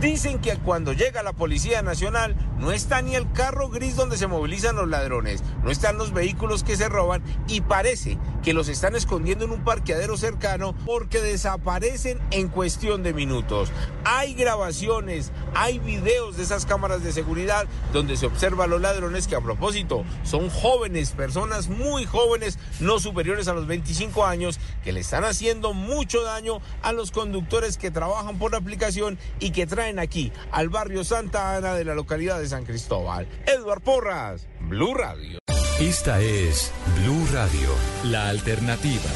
Dicen 0.00 0.38
que 0.38 0.56
cuando 0.58 0.92
llega 0.92 1.22
la 1.22 1.32
Policía 1.32 1.80
Nacional 1.80 2.36
no 2.58 2.72
está 2.72 3.00
ni 3.00 3.14
el 3.14 3.30
carro 3.32 3.68
gris 3.68 3.96
donde 3.96 4.18
se 4.18 4.26
movilizan 4.26 4.76
los 4.76 4.88
ladrones, 4.88 5.42
no 5.62 5.70
están 5.70 5.96
los 5.96 6.12
vehículos 6.12 6.62
que 6.62 6.76
se 6.76 6.88
roban 6.88 7.22
y 7.48 7.62
parece 7.62 8.18
que 8.42 8.52
los 8.52 8.68
están 8.68 8.96
escondiendo 8.96 9.46
en 9.46 9.52
un 9.52 9.64
parqueadero 9.64 10.16
cercano 10.16 10.74
porque 10.84 11.20
desaparecen 11.20 12.20
en 12.30 12.48
cuestión 12.48 13.02
de 13.02 13.14
minutos. 13.14 13.70
Hay 14.04 14.34
grabaciones, 14.34 15.32
hay 15.54 15.78
videos 15.78 16.36
de 16.36 16.42
esas 16.42 16.66
cámaras 16.66 17.02
de 17.02 17.12
seguridad 17.12 17.66
donde 17.92 18.16
se 18.16 18.26
observa 18.26 18.64
a 18.64 18.66
los 18.66 18.82
ladrones 18.82 19.26
que 19.26 19.36
a 19.36 19.40
propósito 19.40 20.04
son 20.22 20.50
jóvenes, 20.50 21.12
personas 21.12 21.68
muy 21.68 22.04
jóvenes, 22.04 22.58
no 22.80 22.98
superiores 22.98 23.48
a 23.48 23.54
los 23.54 23.66
25 23.66 24.26
años, 24.26 24.60
que 24.82 24.92
le 24.92 25.00
están 25.00 25.24
haciendo 25.24 25.72
mucho 25.72 26.22
daño 26.22 26.60
a 26.82 26.92
los 26.92 27.10
conductores 27.10 27.78
que 27.78 27.90
trabajan 27.90 28.38
por 28.38 28.52
la 28.52 28.58
aplicación 28.58 29.18
y 29.40 29.50
que 29.50 29.66
traen 29.66 29.83
aquí 29.84 30.32
al 30.50 30.70
barrio 30.70 31.04
Santa 31.04 31.56
Ana 31.56 31.74
de 31.74 31.84
la 31.84 31.94
localidad 31.94 32.38
de 32.40 32.48
San 32.48 32.64
Cristóbal. 32.64 33.28
Edward 33.46 33.82
Porras, 33.82 34.48
Blue 34.60 34.94
Radio. 34.94 35.38
Esta 35.78 36.20
es 36.20 36.72
Blue 37.02 37.26
Radio, 37.32 37.68
la 38.04 38.30
alternativa. 38.30 39.10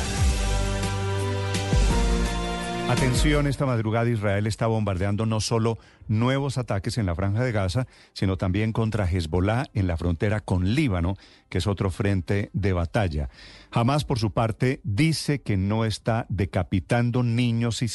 Atención, 2.90 3.46
esta 3.46 3.66
madrugada 3.66 4.08
Israel 4.08 4.46
está 4.46 4.66
bombardeando 4.66 5.26
no 5.26 5.40
solo 5.40 5.78
nuevos 6.06 6.56
ataques 6.58 6.96
en 6.98 7.06
la 7.06 7.14
franja 7.14 7.44
de 7.44 7.52
Gaza, 7.52 7.86
sino 8.12 8.36
también 8.36 8.72
contra 8.72 9.06
Hezbollah 9.06 9.66
en 9.74 9.86
la 9.86 9.96
frontera 9.96 10.40
con 10.40 10.74
Líbano, 10.74 11.16
que 11.48 11.58
es 11.58 11.66
otro 11.66 11.90
frente 11.90 12.50
de 12.52 12.72
batalla. 12.72 13.28
Hamas, 13.70 14.04
por 14.04 14.18
su 14.18 14.32
parte, 14.32 14.80
dice 14.84 15.40
que 15.40 15.56
no 15.56 15.84
está 15.84 16.26
decapitando 16.28 17.22
niños 17.22 17.82
y, 17.82 17.88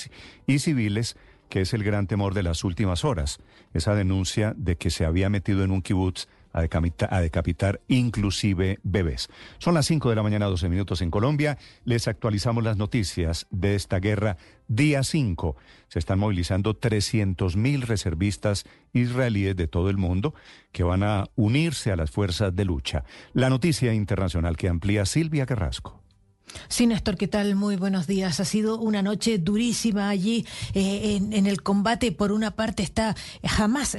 y 0.45 0.59
civiles, 0.59 1.17
que 1.53 1.61
es 1.61 1.75
el 1.75 1.83
gran 1.83 2.07
temor 2.07 2.33
de 2.33 2.41
las 2.41 2.63
últimas 2.63 3.05
horas. 3.05 3.37
Esa 3.75 3.93
denuncia 3.93 4.55
de 4.57 4.75
que 4.75 4.89
se 4.89 5.05
había 5.05 5.29
metido 5.29 5.63
en 5.63 5.69
un 5.69 5.83
kibutz 5.83 6.25
a 6.51 6.61
decapitar, 7.21 7.79
inclusive 7.87 8.79
bebés. 8.81 9.29
Son 9.59 9.75
las 9.75 9.85
5 9.85 10.09
de 10.09 10.15
la 10.15 10.23
mañana, 10.23 10.47
12 10.47 10.67
minutos 10.67 11.03
en 11.03 11.11
Colombia. 11.11 11.59
Les 11.85 12.07
actualizamos 12.07 12.63
las 12.63 12.77
noticias 12.77 13.45
de 13.51 13.75
esta 13.75 13.99
guerra. 13.99 14.37
Día 14.67 15.03
5. 15.03 15.55
Se 15.89 15.99
están 15.99 16.17
movilizando 16.17 16.75
300 16.75 17.55
mil 17.55 17.83
reservistas 17.83 18.65
israelíes 18.91 19.55
de 19.55 19.67
todo 19.67 19.91
el 19.91 19.97
mundo 19.97 20.33
que 20.71 20.81
van 20.81 21.03
a 21.03 21.25
unirse 21.35 21.91
a 21.91 21.95
las 21.95 22.09
fuerzas 22.09 22.55
de 22.55 22.65
lucha. 22.65 23.03
La 23.33 23.51
noticia 23.51 23.93
internacional 23.93 24.57
que 24.57 24.69
amplía 24.69 25.05
Silvia 25.05 25.45
Carrasco. 25.45 26.02
Sí, 26.67 26.87
Néstor, 26.87 27.17
¿qué 27.17 27.27
tal? 27.27 27.55
Muy 27.55 27.75
buenos 27.75 28.07
días. 28.07 28.39
Ha 28.39 28.45
sido 28.45 28.79
una 28.79 29.01
noche 29.01 29.37
durísima 29.37 30.09
allí 30.09 30.45
eh, 30.73 31.19
en, 31.31 31.45
el 31.45 31.61
combate. 31.61 32.11
Por 32.11 32.31
una 32.31 32.51
parte 32.51 32.83
está 32.83 33.15
jamás 33.43 33.95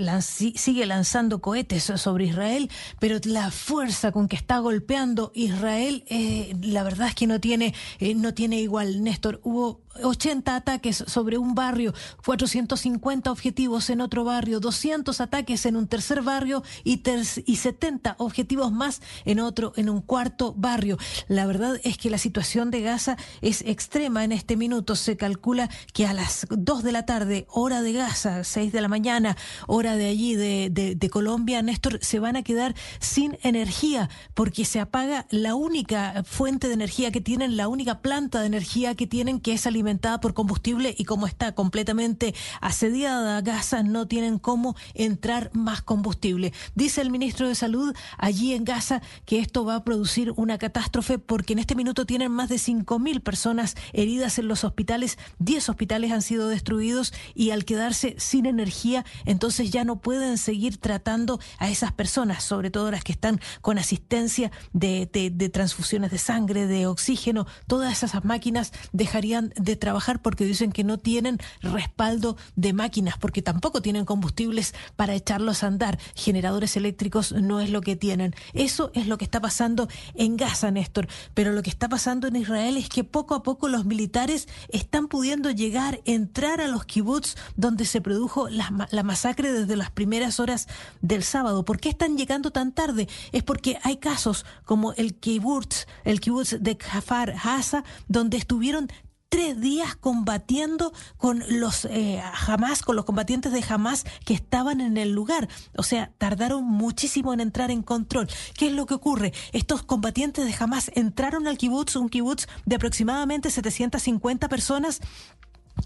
sigue 0.56 0.86
lanzando 0.86 1.40
cohetes 1.40 1.84
sobre 1.96 2.26
Israel, 2.26 2.70
pero 2.98 3.18
la 3.24 3.50
fuerza 3.50 4.12
con 4.12 4.28
que 4.28 4.36
está 4.36 4.58
golpeando 4.58 5.32
Israel, 5.34 6.04
eh, 6.08 6.56
la 6.62 6.82
verdad 6.82 7.08
es 7.08 7.14
que 7.14 7.26
no 7.26 7.40
tiene, 7.40 7.74
eh, 8.00 8.14
no 8.14 8.34
tiene 8.34 8.60
igual. 8.60 9.02
Néstor, 9.02 9.40
hubo 9.44 9.83
80 10.02 10.56
ataques 10.56 11.04
sobre 11.06 11.38
un 11.38 11.54
barrio, 11.54 11.94
450 12.24 13.30
objetivos 13.30 13.90
en 13.90 14.00
otro 14.00 14.24
barrio, 14.24 14.60
200 14.60 15.20
ataques 15.20 15.66
en 15.66 15.76
un 15.76 15.86
tercer 15.86 16.22
barrio 16.22 16.62
y, 16.82 17.02
y 17.46 17.56
70 17.56 18.16
objetivos 18.18 18.72
más 18.72 19.00
en 19.24 19.40
otro, 19.40 19.72
en 19.76 19.88
un 19.88 20.00
cuarto 20.00 20.54
barrio. 20.56 20.98
La 21.28 21.46
verdad 21.46 21.80
es 21.84 21.98
que 21.98 22.10
la 22.10 22.18
situación 22.18 22.70
de 22.70 22.82
Gaza 22.82 23.16
es 23.40 23.62
extrema 23.62 24.24
en 24.24 24.32
este 24.32 24.56
minuto. 24.56 24.96
Se 24.96 25.16
calcula 25.16 25.70
que 25.92 26.06
a 26.06 26.12
las 26.12 26.46
2 26.50 26.82
de 26.82 26.92
la 26.92 27.06
tarde, 27.06 27.46
hora 27.48 27.82
de 27.82 27.92
Gaza, 27.92 28.44
6 28.44 28.72
de 28.72 28.80
la 28.80 28.88
mañana, 28.88 29.36
hora 29.66 29.96
de 29.96 30.08
allí 30.08 30.34
de, 30.34 30.70
de 30.70 31.10
Colombia, 31.10 31.62
Néstor, 31.62 31.98
se 32.02 32.18
van 32.18 32.36
a 32.36 32.42
quedar 32.42 32.74
sin 32.98 33.38
energía 33.42 34.10
porque 34.34 34.64
se 34.64 34.80
apaga 34.80 35.26
la 35.30 35.54
única 35.54 36.24
fuente 36.24 36.68
de 36.68 36.74
energía 36.74 37.12
que 37.12 37.20
tienen, 37.20 37.56
la 37.56 37.68
única 37.68 38.00
planta 38.00 38.40
de 38.40 38.46
energía 38.46 38.94
que 38.94 39.06
tienen, 39.06 39.40
que 39.40 39.52
es 39.52 39.66
alimentar 39.66 39.83
alimentada 39.84 40.18
por 40.18 40.32
combustible 40.32 40.94
y 40.96 41.04
como 41.04 41.26
está 41.26 41.52
completamente 41.52 42.34
asediada 42.62 43.42
Gaza, 43.42 43.82
no 43.82 44.08
tienen 44.08 44.38
cómo 44.38 44.76
entrar 44.94 45.50
más 45.52 45.82
combustible. 45.82 46.54
Dice 46.74 47.02
el 47.02 47.10
ministro 47.10 47.46
de 47.48 47.54
Salud 47.54 47.94
allí 48.16 48.54
en 48.54 48.64
Gaza 48.64 49.02
que 49.26 49.40
esto 49.40 49.66
va 49.66 49.76
a 49.76 49.84
producir 49.84 50.32
una 50.36 50.56
catástrofe 50.56 51.18
porque 51.18 51.52
en 51.52 51.58
este 51.58 51.74
minuto 51.74 52.06
tienen 52.06 52.32
más 52.32 52.48
de 52.48 52.56
5.000 52.56 53.20
personas 53.20 53.76
heridas 53.92 54.38
en 54.38 54.48
los 54.48 54.64
hospitales, 54.64 55.18
10 55.38 55.68
hospitales 55.68 56.10
han 56.12 56.22
sido 56.22 56.48
destruidos 56.48 57.12
y 57.34 57.50
al 57.50 57.66
quedarse 57.66 58.14
sin 58.18 58.46
energía, 58.46 59.04
entonces 59.26 59.70
ya 59.70 59.84
no 59.84 60.00
pueden 60.00 60.38
seguir 60.38 60.78
tratando 60.78 61.40
a 61.58 61.68
esas 61.68 61.92
personas, 61.92 62.42
sobre 62.42 62.70
todo 62.70 62.90
las 62.90 63.04
que 63.04 63.12
están 63.12 63.38
con 63.60 63.76
asistencia 63.76 64.50
de, 64.72 65.06
de 65.12 65.48
transfusiones 65.50 66.10
de 66.10 66.18
sangre, 66.18 66.66
de 66.66 66.86
oxígeno, 66.86 67.46
todas 67.66 68.02
esas 68.02 68.24
máquinas 68.24 68.72
dejarían 68.92 69.52
de 69.56 69.73
trabajar 69.76 70.22
porque 70.22 70.44
dicen 70.44 70.72
que 70.72 70.84
no 70.84 70.98
tienen 70.98 71.38
respaldo 71.62 72.36
de 72.56 72.72
máquinas, 72.72 73.18
porque 73.18 73.42
tampoco 73.42 73.82
tienen 73.82 74.04
combustibles 74.04 74.74
para 74.96 75.14
echarlos 75.14 75.62
a 75.62 75.68
andar. 75.68 75.98
Generadores 76.14 76.76
eléctricos 76.76 77.32
no 77.32 77.60
es 77.60 77.70
lo 77.70 77.80
que 77.80 77.96
tienen. 77.96 78.34
Eso 78.52 78.90
es 78.94 79.06
lo 79.06 79.18
que 79.18 79.24
está 79.24 79.40
pasando 79.40 79.88
en 80.14 80.36
Gaza, 80.36 80.70
Néstor. 80.70 81.08
Pero 81.34 81.52
lo 81.52 81.62
que 81.62 81.70
está 81.70 81.88
pasando 81.88 82.28
en 82.28 82.36
Israel 82.36 82.76
es 82.76 82.88
que 82.88 83.04
poco 83.04 83.34
a 83.34 83.42
poco 83.42 83.68
los 83.68 83.84
militares 83.84 84.48
están 84.68 85.08
pudiendo 85.08 85.50
llegar, 85.50 86.00
entrar 86.04 86.60
a 86.60 86.68
los 86.68 86.84
kibbutz 86.84 87.36
donde 87.56 87.84
se 87.84 88.00
produjo 88.00 88.48
la, 88.48 88.70
masacre 89.02 89.52
desde 89.52 89.76
las 89.76 89.90
primeras 89.90 90.40
horas 90.40 90.68
del 91.00 91.22
sábado. 91.22 91.64
¿Por 91.64 91.78
qué 91.78 91.88
están 91.90 92.16
llegando 92.16 92.50
tan 92.50 92.72
tarde? 92.72 93.08
Es 93.32 93.42
porque 93.42 93.78
hay 93.82 93.98
casos 93.98 94.46
como 94.64 94.92
el 94.94 95.14
kibbutz, 95.14 95.86
el 96.04 96.20
kibbutz 96.20 96.56
de 96.60 96.76
Kafar 96.76 97.34
Haza, 97.42 97.84
donde 98.08 98.36
estuvieron 98.36 98.88
tres 99.34 99.60
días 99.60 99.96
combatiendo 99.96 100.92
con 101.16 101.42
los 101.48 101.86
eh, 101.86 102.22
Hamas, 102.46 102.82
con 102.82 102.94
los 102.94 103.04
combatientes 103.04 103.50
de 103.50 103.64
Hamas 103.68 104.04
que 104.24 104.32
estaban 104.32 104.80
en 104.80 104.96
el 104.96 105.10
lugar. 105.10 105.48
O 105.76 105.82
sea, 105.82 106.12
tardaron 106.18 106.62
muchísimo 106.62 107.34
en 107.34 107.40
entrar 107.40 107.72
en 107.72 107.82
control. 107.82 108.28
¿Qué 108.56 108.68
es 108.68 108.72
lo 108.72 108.86
que 108.86 108.94
ocurre? 108.94 109.32
Estos 109.50 109.82
combatientes 109.82 110.44
de 110.44 110.54
Hamas 110.56 110.92
entraron 110.94 111.48
al 111.48 111.58
kibutz, 111.58 111.96
un 111.96 112.10
kibutz 112.10 112.46
de 112.64 112.76
aproximadamente 112.76 113.50
750 113.50 114.48
personas 114.48 115.00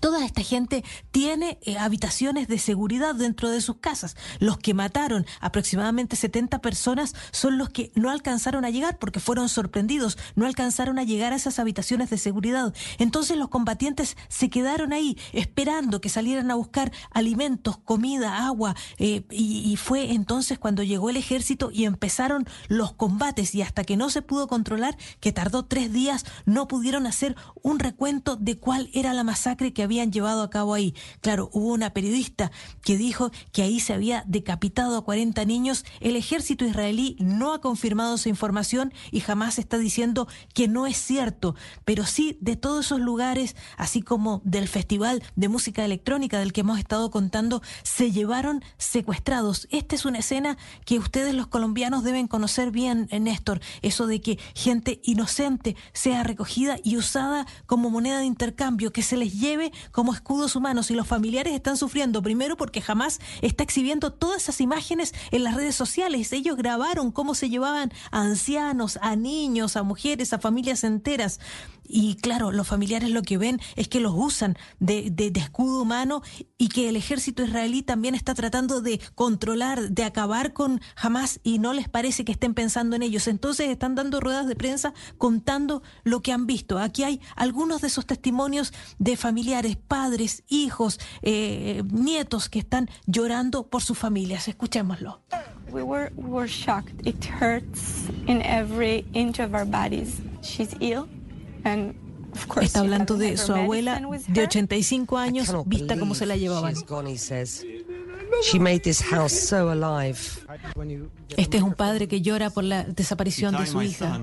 Toda 0.00 0.24
esta 0.24 0.42
gente 0.42 0.84
tiene 1.10 1.58
eh, 1.62 1.78
habitaciones 1.78 2.46
de 2.46 2.58
seguridad 2.58 3.14
dentro 3.14 3.50
de 3.50 3.60
sus 3.60 3.78
casas. 3.78 4.16
Los 4.38 4.58
que 4.58 4.74
mataron 4.74 5.26
aproximadamente 5.40 6.14
70 6.14 6.60
personas 6.60 7.14
son 7.32 7.58
los 7.58 7.70
que 7.70 7.90
no 7.94 8.10
alcanzaron 8.10 8.64
a 8.64 8.70
llegar 8.70 8.98
porque 8.98 9.18
fueron 9.18 9.48
sorprendidos, 9.48 10.18
no 10.36 10.46
alcanzaron 10.46 10.98
a 10.98 11.04
llegar 11.04 11.32
a 11.32 11.36
esas 11.36 11.58
habitaciones 11.58 12.10
de 12.10 12.18
seguridad. 12.18 12.74
Entonces 12.98 13.36
los 13.36 13.48
combatientes 13.48 14.16
se 14.28 14.50
quedaron 14.50 14.92
ahí 14.92 15.16
esperando 15.32 16.00
que 16.00 16.10
salieran 16.10 16.50
a 16.50 16.54
buscar 16.54 16.92
alimentos, 17.10 17.78
comida, 17.78 18.46
agua 18.46 18.76
eh, 18.98 19.24
y, 19.30 19.72
y 19.72 19.76
fue 19.76 20.12
entonces 20.12 20.58
cuando 20.58 20.82
llegó 20.82 21.10
el 21.10 21.16
ejército 21.16 21.70
y 21.72 21.84
empezaron 21.84 22.46
los 22.68 22.92
combates 22.92 23.54
y 23.54 23.62
hasta 23.62 23.84
que 23.84 23.96
no 23.96 24.10
se 24.10 24.22
pudo 24.22 24.48
controlar, 24.48 24.96
que 25.20 25.32
tardó 25.32 25.64
tres 25.64 25.92
días, 25.92 26.24
no 26.44 26.68
pudieron 26.68 27.06
hacer 27.06 27.36
un 27.62 27.78
recuento 27.78 28.36
de 28.36 28.58
cuál 28.58 28.90
era 28.92 29.12
la 29.12 29.24
masacre 29.24 29.72
que 29.78 29.84
habían 29.84 30.10
llevado 30.10 30.42
a 30.42 30.50
cabo 30.50 30.74
ahí. 30.74 30.92
Claro, 31.20 31.50
hubo 31.52 31.72
una 31.72 31.90
periodista 31.90 32.50
que 32.82 32.96
dijo 32.96 33.30
que 33.52 33.62
ahí 33.62 33.78
se 33.78 33.92
había 33.92 34.24
decapitado 34.26 34.98
a 34.98 35.04
40 35.04 35.44
niños. 35.44 35.84
El 36.00 36.16
ejército 36.16 36.64
israelí 36.64 37.16
no 37.20 37.52
ha 37.52 37.60
confirmado 37.60 38.16
esa 38.16 38.28
información 38.28 38.92
y 39.12 39.20
jamás 39.20 39.56
está 39.60 39.78
diciendo 39.78 40.26
que 40.52 40.66
no 40.66 40.88
es 40.88 40.96
cierto, 40.96 41.54
pero 41.84 42.06
sí 42.06 42.36
de 42.40 42.56
todos 42.56 42.86
esos 42.86 42.98
lugares, 42.98 43.54
así 43.76 44.02
como 44.02 44.42
del 44.44 44.66
Festival 44.66 45.22
de 45.36 45.46
Música 45.46 45.84
Electrónica 45.84 46.40
del 46.40 46.52
que 46.52 46.62
hemos 46.62 46.80
estado 46.80 47.12
contando, 47.12 47.62
se 47.84 48.10
llevaron 48.10 48.64
secuestrados. 48.78 49.68
Esta 49.70 49.94
es 49.94 50.04
una 50.06 50.18
escena 50.18 50.58
que 50.86 50.98
ustedes 50.98 51.34
los 51.34 51.46
colombianos 51.46 52.02
deben 52.02 52.26
conocer 52.26 52.72
bien, 52.72 53.08
Néstor, 53.12 53.60
eso 53.82 54.08
de 54.08 54.20
que 54.20 54.40
gente 54.56 55.00
inocente 55.04 55.76
sea 55.92 56.24
recogida 56.24 56.78
y 56.82 56.96
usada 56.96 57.46
como 57.66 57.90
moneda 57.90 58.18
de 58.18 58.26
intercambio, 58.26 58.92
que 58.92 59.02
se 59.02 59.16
les 59.16 59.38
lleve 59.38 59.67
como 59.92 60.12
escudos 60.12 60.56
humanos 60.56 60.90
y 60.90 60.94
los 60.94 61.06
familiares 61.06 61.52
están 61.52 61.76
sufriendo 61.76 62.22
primero 62.22 62.56
porque 62.56 62.80
jamás 62.80 63.20
está 63.42 63.62
exhibiendo 63.62 64.12
todas 64.12 64.42
esas 64.42 64.60
imágenes 64.60 65.14
en 65.30 65.44
las 65.44 65.54
redes 65.54 65.74
sociales. 65.74 66.32
Ellos 66.32 66.56
grabaron 66.56 67.10
cómo 67.10 67.34
se 67.34 67.50
llevaban 67.50 67.92
a 68.10 68.22
ancianos, 68.22 68.98
a 69.02 69.16
niños, 69.16 69.76
a 69.76 69.82
mujeres, 69.82 70.32
a 70.32 70.38
familias 70.38 70.84
enteras. 70.84 71.40
Y 71.88 72.16
claro, 72.16 72.52
los 72.52 72.66
familiares 72.66 73.10
lo 73.10 73.22
que 73.22 73.38
ven 73.38 73.60
es 73.76 73.88
que 73.88 74.00
los 74.00 74.12
usan 74.14 74.56
de, 74.78 75.12
escudo 75.34 75.82
humano 75.82 76.22
y 76.58 76.68
que 76.68 76.88
el 76.88 76.96
ejército 76.96 77.42
israelí 77.42 77.82
también 77.82 78.14
está 78.14 78.34
tratando 78.34 78.80
de 78.80 79.00
controlar, 79.14 79.90
de 79.90 80.04
acabar 80.04 80.52
con 80.52 80.80
Hamas 80.96 81.40
y 81.42 81.58
no 81.58 81.72
les 81.72 81.88
parece 81.88 82.24
que 82.24 82.32
estén 82.32 82.54
pensando 82.54 82.96
en 82.96 83.02
ellos. 83.02 83.28
Entonces 83.28 83.70
están 83.70 83.94
dando 83.94 84.20
ruedas 84.20 84.46
de 84.46 84.56
prensa 84.56 84.92
contando 85.16 85.82
lo 86.04 86.20
que 86.20 86.32
han 86.32 86.46
visto. 86.46 86.78
Aquí 86.78 87.04
hay 87.04 87.20
algunos 87.36 87.80
de 87.80 87.88
esos 87.88 88.06
testimonios 88.06 88.72
de 88.98 89.16
familiares, 89.16 89.76
padres, 89.76 90.42
hijos, 90.48 91.00
eh, 91.22 91.82
nietos 91.90 92.48
que 92.48 92.58
están 92.58 92.90
llorando 93.06 93.68
por 93.68 93.82
sus 93.82 93.96
familias. 93.96 94.48
Escuchémoslo. 94.48 95.22
We 95.70 95.82
were, 95.82 96.10
we 96.16 96.30
were 96.30 96.48
shocked. 96.48 97.06
It 97.06 97.22
hurts 97.24 98.08
in 98.26 98.40
every 98.42 99.04
inch 99.12 99.38
of 99.38 99.54
our 99.54 99.66
bodies. 99.66 100.20
She's 100.42 100.74
ill. 100.80 101.08
Está 102.60 102.80
hablando 102.80 103.16
de 103.16 103.36
su 103.36 103.52
abuela 103.52 104.00
de 104.28 104.42
85 104.42 105.18
años, 105.18 105.52
vista 105.66 105.98
cómo 105.98 106.14
se 106.14 106.26
la 106.26 106.36
llevaban. 106.36 106.74
Este 111.36 111.56
es 111.56 111.62
un 111.62 111.74
padre 111.74 112.08
que 112.08 112.20
llora 112.20 112.50
por 112.50 112.64
la 112.64 112.84
desaparición 112.84 113.56
de 113.56 113.66
su 113.66 113.82
hija. 113.82 114.20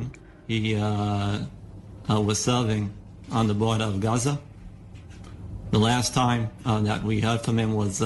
He 0.48 0.76
uh, 0.76 1.48
uh, 2.08 2.20
was 2.22 2.38
serving 2.38 2.92
on 3.32 3.48
the 3.48 3.54
border 3.54 3.86
of 3.86 4.00
Gaza. 4.00 4.40
The 5.72 5.80
last 5.80 6.14
time 6.14 6.52
uh, 6.66 6.82
that 6.82 7.04
we 7.04 7.20
heard 7.20 7.42
from 7.42 7.58
him 7.58 7.74
was 7.74 8.04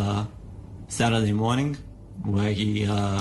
Saturday 0.87 1.33
morning. 1.33 1.75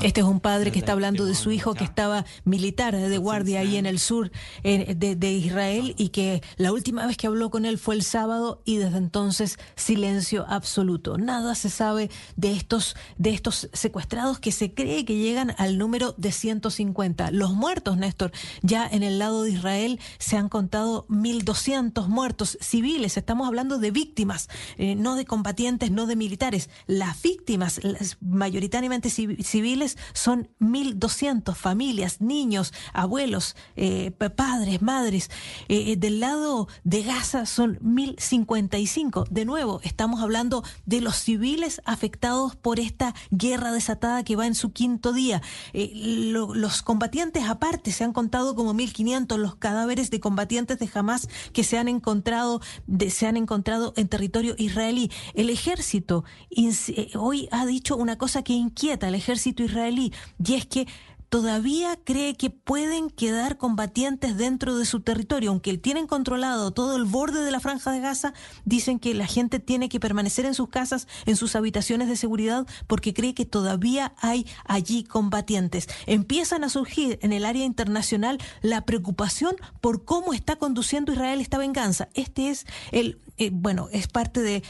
Este 0.03 0.21
es 0.21 0.27
un 0.27 0.41
padre 0.41 0.73
que 0.73 0.79
está 0.81 0.93
hablando 0.93 1.25
de 1.25 1.35
su 1.35 1.53
hijo 1.53 1.75
que 1.75 1.85
estaba 1.85 2.25
militar 2.45 2.97
de 2.97 3.19
guardia 3.19 3.61
ahí 3.61 3.77
en 3.77 3.87
el 3.87 3.99
sur 3.99 4.31
de, 4.63 5.33
Israel 5.33 5.95
y 5.97 6.09
que 6.09 6.43
la 6.57 6.73
última 6.73 7.07
vez 7.07 7.17
que 7.17 7.27
habló 7.27 7.51
con 7.51 7.65
él 7.65 7.79
fue 7.79 7.95
el 7.95 8.03
sábado 8.03 8.61
y 8.65 8.77
desde 8.77 8.99
entonces 8.99 9.59
silencio 9.77 10.47
absoluto. 10.49 11.17
Nada 11.17 11.55
se 11.55 11.71
sabe 11.71 12.11
de 12.37 12.53
estos, 12.53 12.97
de 13.19 13.31
estos 13.31 13.69
secuestrados 13.73 14.41
que 14.41 14.53
se 14.53 14.75
cree 14.75 15.05
que 15.05 15.17
llegan 15.17 15.55
al 15.59 15.79
número 15.79 16.15
de 16.17 16.33
150. 16.33 17.31
Los 17.31 17.53
muertos, 17.55 17.97
Néstor, 17.97 18.33
ya 18.63 18.87
en 18.87 19.03
el 19.03 19.19
lado 19.19 19.45
de 19.45 19.53
Israel 19.53 20.01
se 20.19 20.37
han 20.37 20.49
contado 20.49 21.07
1.200 21.09 22.09
muertos 22.09 22.59
civiles. 22.61 23.17
Estamos 23.17 23.47
hablando 23.47 23.79
de 23.79 23.91
víctimas, 23.91 24.49
eh, 24.77 24.95
no 24.97 25.15
de 25.15 25.25
combatientes, 25.25 25.91
no 25.91 26.07
de 26.07 26.17
militares. 26.17 26.69
Las 26.87 27.23
víctimas, 27.23 27.81
las 27.85 28.19
mayoritariamente 28.21 28.88
civiles, 29.11 29.99
son 30.13 30.49
1.200 30.61 31.55
familias, 31.55 32.21
niños, 32.21 32.73
abuelos, 32.93 33.57
eh, 33.77 34.11
padres, 34.11 34.83
madres. 34.83 35.31
Eh, 35.69 35.97
del 35.97 36.21
lado 36.21 36.69
de 36.85 37.03
Gaza 37.03 37.47
son 37.47 37.79
1.055. 37.81 39.29
De 39.29 39.45
nuevo, 39.45 39.81
estamos 39.83 40.21
hablando 40.21 40.63
de 40.87 41.01
los 41.01 41.17
civiles 41.17 41.81
afectados 41.85 42.57
por 42.57 42.81
esta 42.81 43.15
guerra 43.31 43.73
desatada 43.73 44.25
que 44.25 44.37
va 44.37 44.47
en 44.47 44.55
su 44.55 44.73
quinto 44.73 45.13
día. 45.13 45.43
los 45.73 46.83
combatientes 46.83 47.45
aparte 47.49 47.93
se 47.93 48.05
han 48.05 48.13
contado 48.13 48.55
como 48.55 48.75
1.500 48.75 49.37
los 49.37 49.57
cadáveres 49.57 50.11
de 50.11 50.21
combatientes 50.21 50.79
de 50.79 50.91
Hamas 50.93 51.29
que 51.53 51.65
se 51.65 51.79
han 51.79 51.89
encontrado, 51.89 52.61
se 53.09 53.27
han 53.27 53.37
encontrado 53.37 53.93
en 53.97 54.09
territorio 54.09 54.55
israelí. 54.59 55.11
El 55.35 55.51
ejército 55.51 56.25
eh, 56.51 57.11
hoy 57.15 57.49
ha 57.51 57.67
dicho 57.67 57.97
una 57.97 58.17
cosa 58.19 58.43
que 58.43 58.53
inquieta 58.79 59.09
al 59.09 59.17
ejército 59.17 59.65
israelí 59.65 60.13
y 60.45 60.55
es 60.55 60.65
que 60.65 60.87
todavía 61.29 61.99
cree 62.05 62.37
que 62.37 62.49
pueden 62.49 63.11
quedar 63.11 63.59
combatientes 63.59 64.37
dentro 64.37 64.79
de 64.79 64.87
su 64.87 65.01
territorio. 65.01 65.51
Aunque 65.51 65.77
tienen 65.77 66.07
controlado 66.07 66.71
todo 66.71 66.97
el 66.97 67.05
borde 67.05 67.45
de 67.45 67.51
la 67.51 67.61
franja 67.61 67.91
de 67.91 68.01
Gaza, 68.01 68.33
dicen 68.65 68.99
que 68.99 69.15
la 69.15 69.27
gente 69.27 69.59
tiene 69.59 69.89
que 69.89 70.01
permanecer 70.01 70.47
en 70.47 70.55
sus 70.55 70.69
casas, 70.69 71.09
en 71.27 71.37
sus 71.37 71.57
habitaciones 71.57 72.09
de 72.09 72.17
seguridad, 72.17 72.67
porque 72.87 73.13
cree 73.13 73.35
que 73.35 73.45
todavía 73.45 74.15
hay 74.19 74.47
allí 74.65 75.03
combatientes. 75.05 75.89
Empiezan 76.07 76.63
a 76.65 76.69
surgir 76.69 77.19
en 77.21 77.33
el 77.33 77.45
área 77.45 77.67
internacional 77.67 78.39
la 78.63 78.87
preocupación 78.87 79.57
por 79.81 80.05
cómo 80.05 80.33
está 80.33 80.57
conduciendo 80.57 81.13
Israel 81.13 81.41
esta 81.41 81.59
venganza. 81.59 82.09
Este 82.15 82.49
es 82.49 82.65
el 82.93 83.19
eh, 83.39 83.51
bueno, 83.53 83.89
es 83.93 84.09
parte 84.09 84.41
de 84.41 84.63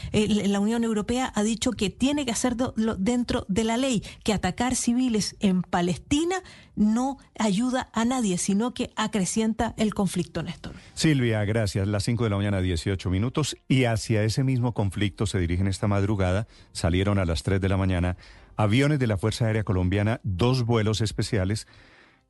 la 0.47 0.59
Unión 0.59 0.83
Europea, 0.83 1.31
ha 1.35 1.43
dicho 1.43 1.71
que 1.71 1.89
tiene 1.89 2.25
que 2.25 2.31
hacerlo 2.31 2.73
dentro 2.97 3.45
de 3.47 3.63
la 3.63 3.77
ley, 3.77 4.03
que 4.23 4.33
atacar 4.33 4.75
civiles 4.75 5.35
en 5.39 5.61
Palestina 5.61 6.41
no 6.79 7.17
ayuda 7.37 7.89
a 7.93 8.05
nadie, 8.05 8.37
sino 8.37 8.73
que 8.73 8.91
acrecienta 8.95 9.73
el 9.77 9.93
conflicto, 9.93 10.41
Néstor. 10.41 10.73
Silvia, 10.93 11.43
gracias. 11.43 11.87
Las 11.87 12.05
5 12.05 12.23
de 12.23 12.29
la 12.29 12.37
mañana, 12.37 12.61
18 12.61 13.09
minutos. 13.09 13.57
Y 13.67 13.83
hacia 13.83 14.23
ese 14.23 14.43
mismo 14.43 14.73
conflicto 14.73 15.25
se 15.25 15.39
dirigen 15.39 15.67
esta 15.67 15.87
madrugada. 15.87 16.47
Salieron 16.71 17.19
a 17.19 17.25
las 17.25 17.43
3 17.43 17.59
de 17.59 17.69
la 17.69 17.77
mañana 17.77 18.17
aviones 18.55 18.99
de 18.99 19.07
la 19.07 19.17
Fuerza 19.17 19.45
Aérea 19.45 19.63
Colombiana, 19.63 20.21
dos 20.23 20.65
vuelos 20.65 21.01
especiales 21.01 21.67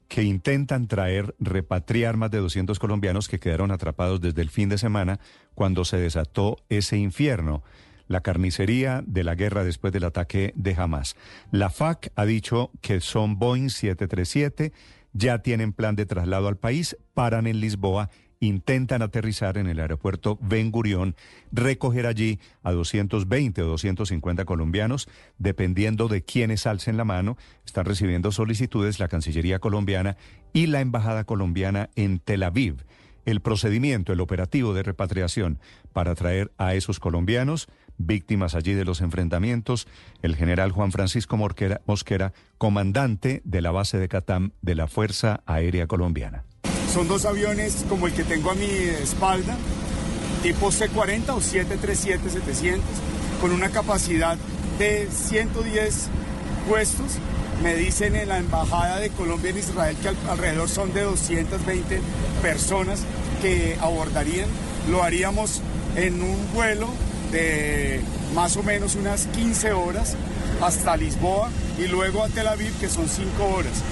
que 0.09 0.23
intentan 0.23 0.87
traer, 0.87 1.35
repatriar 1.39 2.17
más 2.17 2.31
de 2.31 2.39
200 2.39 2.79
colombianos 2.79 3.29
que 3.29 3.39
quedaron 3.39 3.71
atrapados 3.71 4.19
desde 4.19 4.41
el 4.41 4.49
fin 4.49 4.67
de 4.67 4.79
semana 4.79 5.19
cuando 5.53 5.85
se 5.85 5.97
desató 5.97 6.57
ese 6.67 6.97
infierno, 6.97 7.63
la 8.07 8.21
carnicería 8.21 9.03
de 9.05 9.23
la 9.23 9.35
guerra 9.35 9.63
después 9.63 9.93
del 9.93 10.03
ataque 10.03 10.51
de 10.55 10.73
Hamas. 10.75 11.15
La 11.51 11.69
FAC 11.69 12.11
ha 12.15 12.25
dicho 12.25 12.71
que 12.81 13.01
son 13.01 13.37
Boeing 13.37 13.69
737, 13.69 14.73
ya 15.13 15.39
tienen 15.43 15.73
plan 15.73 15.95
de 15.95 16.07
traslado 16.07 16.47
al 16.47 16.57
país, 16.57 16.97
paran 17.13 17.45
en 17.45 17.59
Lisboa 17.59 18.09
intentan 18.39 19.01
aterrizar 19.01 19.57
en 19.57 19.67
el 19.67 19.79
aeropuerto 19.79 20.37
Ben 20.41 20.71
Gurión, 20.71 21.15
recoger 21.51 22.05
allí 22.05 22.39
a 22.63 22.71
220 22.71 23.61
o 23.61 23.67
250 23.67 24.45
colombianos, 24.45 25.07
dependiendo 25.37 26.07
de 26.07 26.23
quiénes 26.23 26.65
alcen 26.65 26.97
la 26.97 27.05
mano. 27.05 27.37
Están 27.65 27.85
recibiendo 27.85 28.31
solicitudes 28.31 28.99
la 28.99 29.07
Cancillería 29.07 29.59
colombiana 29.59 30.17
y 30.53 30.67
la 30.67 30.81
Embajada 30.81 31.25
colombiana 31.25 31.89
en 31.95 32.19
Tel 32.19 32.43
Aviv. 32.43 32.85
El 33.25 33.41
procedimiento, 33.41 34.13
el 34.13 34.21
operativo 34.21 34.73
de 34.73 34.81
repatriación 34.81 35.59
para 35.93 36.15
traer 36.15 36.51
a 36.57 36.73
esos 36.73 36.99
colombianos, 36.99 37.67
víctimas 37.97 38.55
allí 38.55 38.73
de 38.73 38.85
los 38.85 39.01
enfrentamientos, 39.01 39.87
el 40.21 40.35
general 40.35 40.71
Juan 40.71 40.91
Francisco 40.91 41.37
Mosquera, 41.37 42.33
comandante 42.57 43.41
de 43.43 43.61
la 43.61 43.71
base 43.71 43.99
de 43.99 44.07
Catam 44.07 44.51
de 44.61 44.75
la 44.75 44.87
Fuerza 44.87 45.43
Aérea 45.45 45.85
Colombiana. 45.85 46.45
Son 46.93 47.07
dos 47.07 47.25
aviones 47.25 47.85
como 47.87 48.07
el 48.07 48.13
que 48.13 48.23
tengo 48.23 48.49
a 48.49 48.55
mi 48.55 48.65
espalda, 48.65 49.55
tipo 50.41 50.71
C-40 50.71 51.29
o 51.29 51.39
737-700, 51.39 52.79
con 53.39 53.51
una 53.51 53.69
capacidad 53.69 54.37
de 54.79 55.07
110 55.11 56.07
puestos. 56.67 57.11
Me 57.61 57.75
dicen 57.75 58.15
en 58.15 58.29
la 58.29 58.39
Embajada 58.39 58.99
de 58.99 59.11
Colombia 59.11 59.51
en 59.51 59.59
Israel 59.59 59.95
que 60.01 60.09
alrededor 60.29 60.67
son 60.67 60.91
de 60.93 61.01
220 61.01 62.01
personas 62.41 63.01
que 63.41 63.77
abordarían. 63.79 64.49
Lo 64.89 65.03
haríamos 65.03 65.61
en 65.95 66.21
un 66.23 66.53
vuelo 66.53 66.87
de 67.31 68.01
más 68.33 68.57
o 68.57 68.63
menos 68.63 68.95
unas 68.95 69.27
15 69.27 69.73
horas 69.73 70.15
hasta 70.59 70.97
Lisboa 70.97 71.49
y 71.77 71.87
luego 71.87 72.23
a 72.23 72.29
Tel 72.29 72.47
Aviv, 72.47 72.73
que 72.79 72.89
son 72.89 73.07
5 73.07 73.45
horas. 73.45 73.83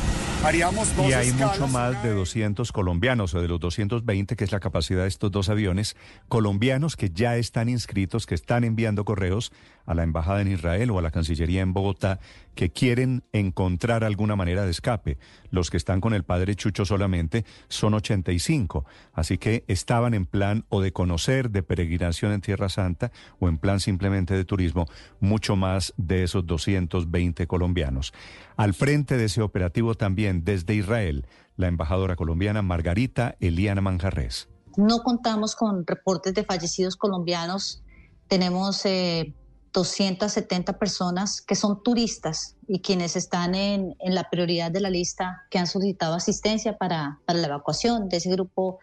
Haríamos 0.43 0.95
dos 0.95 1.09
y 1.09 1.13
hay 1.13 1.31
mucho 1.33 1.67
más 1.67 2.01
de 2.03 2.13
200 2.13 2.71
colombianos, 2.71 3.33
o 3.33 3.41
de 3.41 3.47
los 3.47 3.59
220, 3.59 4.35
que 4.35 4.43
es 4.43 4.51
la 4.51 4.59
capacidad 4.59 5.01
de 5.01 5.07
estos 5.07 5.31
dos 5.31 5.49
aviones, 5.49 5.97
colombianos 6.29 6.95
que 6.95 7.09
ya 7.09 7.35
están 7.35 7.69
inscritos, 7.69 8.25
que 8.25 8.35
están 8.35 8.63
enviando 8.63 9.03
correos 9.03 9.51
a 9.87 9.95
la 9.95 10.03
embajada 10.03 10.41
en 10.41 10.51
Israel 10.51 10.91
o 10.91 10.99
a 10.99 11.01
la 11.01 11.09
Cancillería 11.09 11.61
en 11.61 11.73
Bogotá, 11.73 12.19
que 12.53 12.69
quieren 12.69 13.23
encontrar 13.33 14.03
alguna 14.03 14.35
manera 14.35 14.65
de 14.65 14.71
escape. 14.71 15.17
Los 15.49 15.71
que 15.71 15.77
están 15.77 16.01
con 16.01 16.13
el 16.13 16.23
padre 16.23 16.55
Chucho 16.55 16.85
solamente 16.85 17.45
son 17.69 17.95
85, 17.95 18.85
así 19.13 19.37
que 19.37 19.63
estaban 19.67 20.13
en 20.13 20.25
plan 20.25 20.65
o 20.69 20.81
de 20.81 20.91
conocer, 20.91 21.49
de 21.49 21.63
peregrinación 21.63 22.33
en 22.33 22.41
Tierra 22.41 22.69
Santa, 22.69 23.11
o 23.39 23.47
en 23.47 23.57
plan 23.57 23.79
simplemente 23.79 24.35
de 24.35 24.45
turismo, 24.45 24.85
mucho 25.19 25.55
más 25.55 25.93
de 25.97 26.23
esos 26.23 26.45
220 26.45 27.47
colombianos. 27.47 28.13
Al 28.57 28.73
frente 28.73 29.17
de 29.17 29.25
ese 29.25 29.41
operativo 29.41 29.95
también 29.95 30.43
desde 30.43 30.75
Israel, 30.75 31.25
la 31.55 31.67
embajadora 31.67 32.15
colombiana 32.15 32.61
Margarita 32.61 33.35
Eliana 33.39 33.81
Manjarres. 33.81 34.49
No 34.75 35.01
contamos 35.01 35.55
con 35.55 35.87
reportes 35.87 36.33
de 36.35 36.43
fallecidos 36.43 36.95
colombianos. 36.95 37.81
Tenemos 38.27 38.85
eh, 38.85 39.33
270 39.73 40.79
personas 40.79 41.41
que 41.41 41.55
son 41.55 41.83
turistas 41.83 42.55
y 42.67 42.79
quienes 42.81 43.15
están 43.15 43.55
en, 43.55 43.95
la 43.99 44.29
prioridad 44.29 44.71
de 44.71 44.81
la 44.81 44.89
lista 44.89 45.43
que 45.49 45.59
han 45.59 45.67
solicitado 45.67 46.15
asistencia 46.15 46.77
para, 46.77 47.19
la 47.27 47.47
evacuación. 47.47 48.09
De 48.09 48.17
ese 48.17 48.29
grupo, 48.29 48.79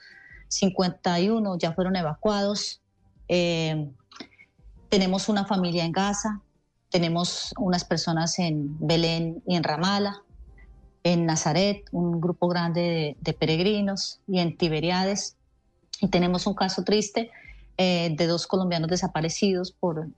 51 0.49 1.59
ya 1.59 1.73
fueron 1.73 1.97
evacuados. 1.97 2.81
Eh, 3.29 3.91
tenemos 4.89 5.29
una 5.29 5.45
familia 5.47 5.85
en 5.85 5.93
Gaza, 5.93 6.41
tenemos 6.91 7.53
unas 7.59 7.85
personas 7.85 8.39
en 8.39 8.79
Belén 8.79 9.43
y 9.47 9.57
en 9.57 9.65
Ramala, 9.65 10.23
en 11.03 11.27
Nazaret, 11.27 11.85
un 11.93 12.21
grupo 12.21 12.49
grande 12.49 13.17
de, 13.21 13.33
peregrinos 13.33 14.21
y 14.29 14.39
en 14.39 14.57
Tiberiades. 14.57 15.37
Y 16.01 16.09
tenemos 16.09 16.47
un 16.47 16.55
caso 16.55 16.85
triste 16.85 17.31
eh, 17.77 18.15
de 18.17 18.27
dos 18.27 18.47
colombianos 18.47 18.89
desaparecidos 18.89 19.73
por 19.73 20.09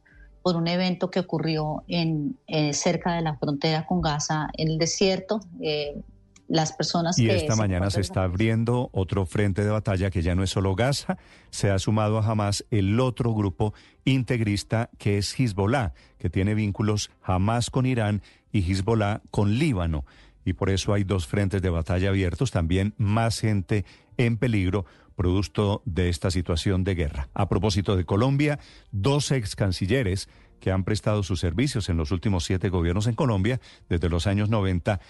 por 0.47 0.55
un 0.55 0.69
evento 0.69 1.11
que 1.11 1.19
ocurrió 1.19 1.83
en, 1.89 2.39
eh, 2.47 2.73
cerca 2.73 3.17
de 3.17 3.21
la 3.21 3.37
frontera 3.37 3.85
con 3.85 4.01
Gaza, 4.01 4.49
en 4.57 4.69
el 4.69 4.79
desierto. 4.79 5.41
Eh, 5.61 6.01
las 6.47 6.71
personas 6.71 7.19
y 7.19 7.29
esta 7.29 7.57
mañana 7.57 7.91
se 7.91 8.01
está 8.01 8.23
abriendo 8.23 8.89
otro 8.93 9.27
frente 9.27 9.65
de 9.65 9.71
batalla 9.71 10.09
que 10.09 10.23
ya 10.23 10.37
no 10.37 10.45
es 10.45 10.51
solo 10.51 10.77
Gaza, 10.77 11.19
se 11.51 11.73
ha 11.73 11.81
sumado 11.81 12.21
a 12.21 12.25
Hamas 12.25 12.65
el 12.71 13.01
otro 13.01 13.35
grupo 13.35 13.75
integrista 14.05 14.89
que 14.99 15.19
es 15.19 15.35
Hezbollah, 15.37 15.95
que 16.17 16.31
tiene 16.31 16.55
vínculos 16.55 17.11
Hamas 17.25 17.69
con 17.69 17.85
Irán 17.85 18.23
y 18.53 18.61
Hezbollah 18.71 19.23
con 19.33 19.59
Líbano. 19.59 20.05
Y 20.45 20.53
por 20.53 20.71
eso 20.71 20.95
hay 20.95 21.03
dos 21.03 21.27
frentes 21.27 21.61
de 21.61 21.71
batalla 21.71 22.11
abiertos, 22.11 22.53
también 22.53 22.95
más 22.99 23.41
gente 23.41 23.85
en 24.17 24.37
peligro 24.37 24.85
producto 25.17 25.83
de 25.85 26.09
esta 26.09 26.31
situación 26.31 26.85
de 26.85 26.95
guerra. 26.95 27.29
A 27.35 27.49
propósito 27.49 27.97
de 27.97 28.05
Colombia, 28.05 28.59
dos 28.93 29.33
ex 29.33 29.57
cancilleres 29.57 30.29
que 30.61 30.71
han 30.71 30.85
prestado 30.85 31.23
sus 31.23 31.41
servicios 31.41 31.89
en 31.89 31.97
los 31.97 32.11
últimos 32.13 32.45
siete 32.45 32.69
gobiernos 32.69 33.07
en 33.07 33.15
Colombia 33.15 33.61
desde 33.89 34.09
los 34.09 34.27
años 34.27 34.49
90 34.49 35.01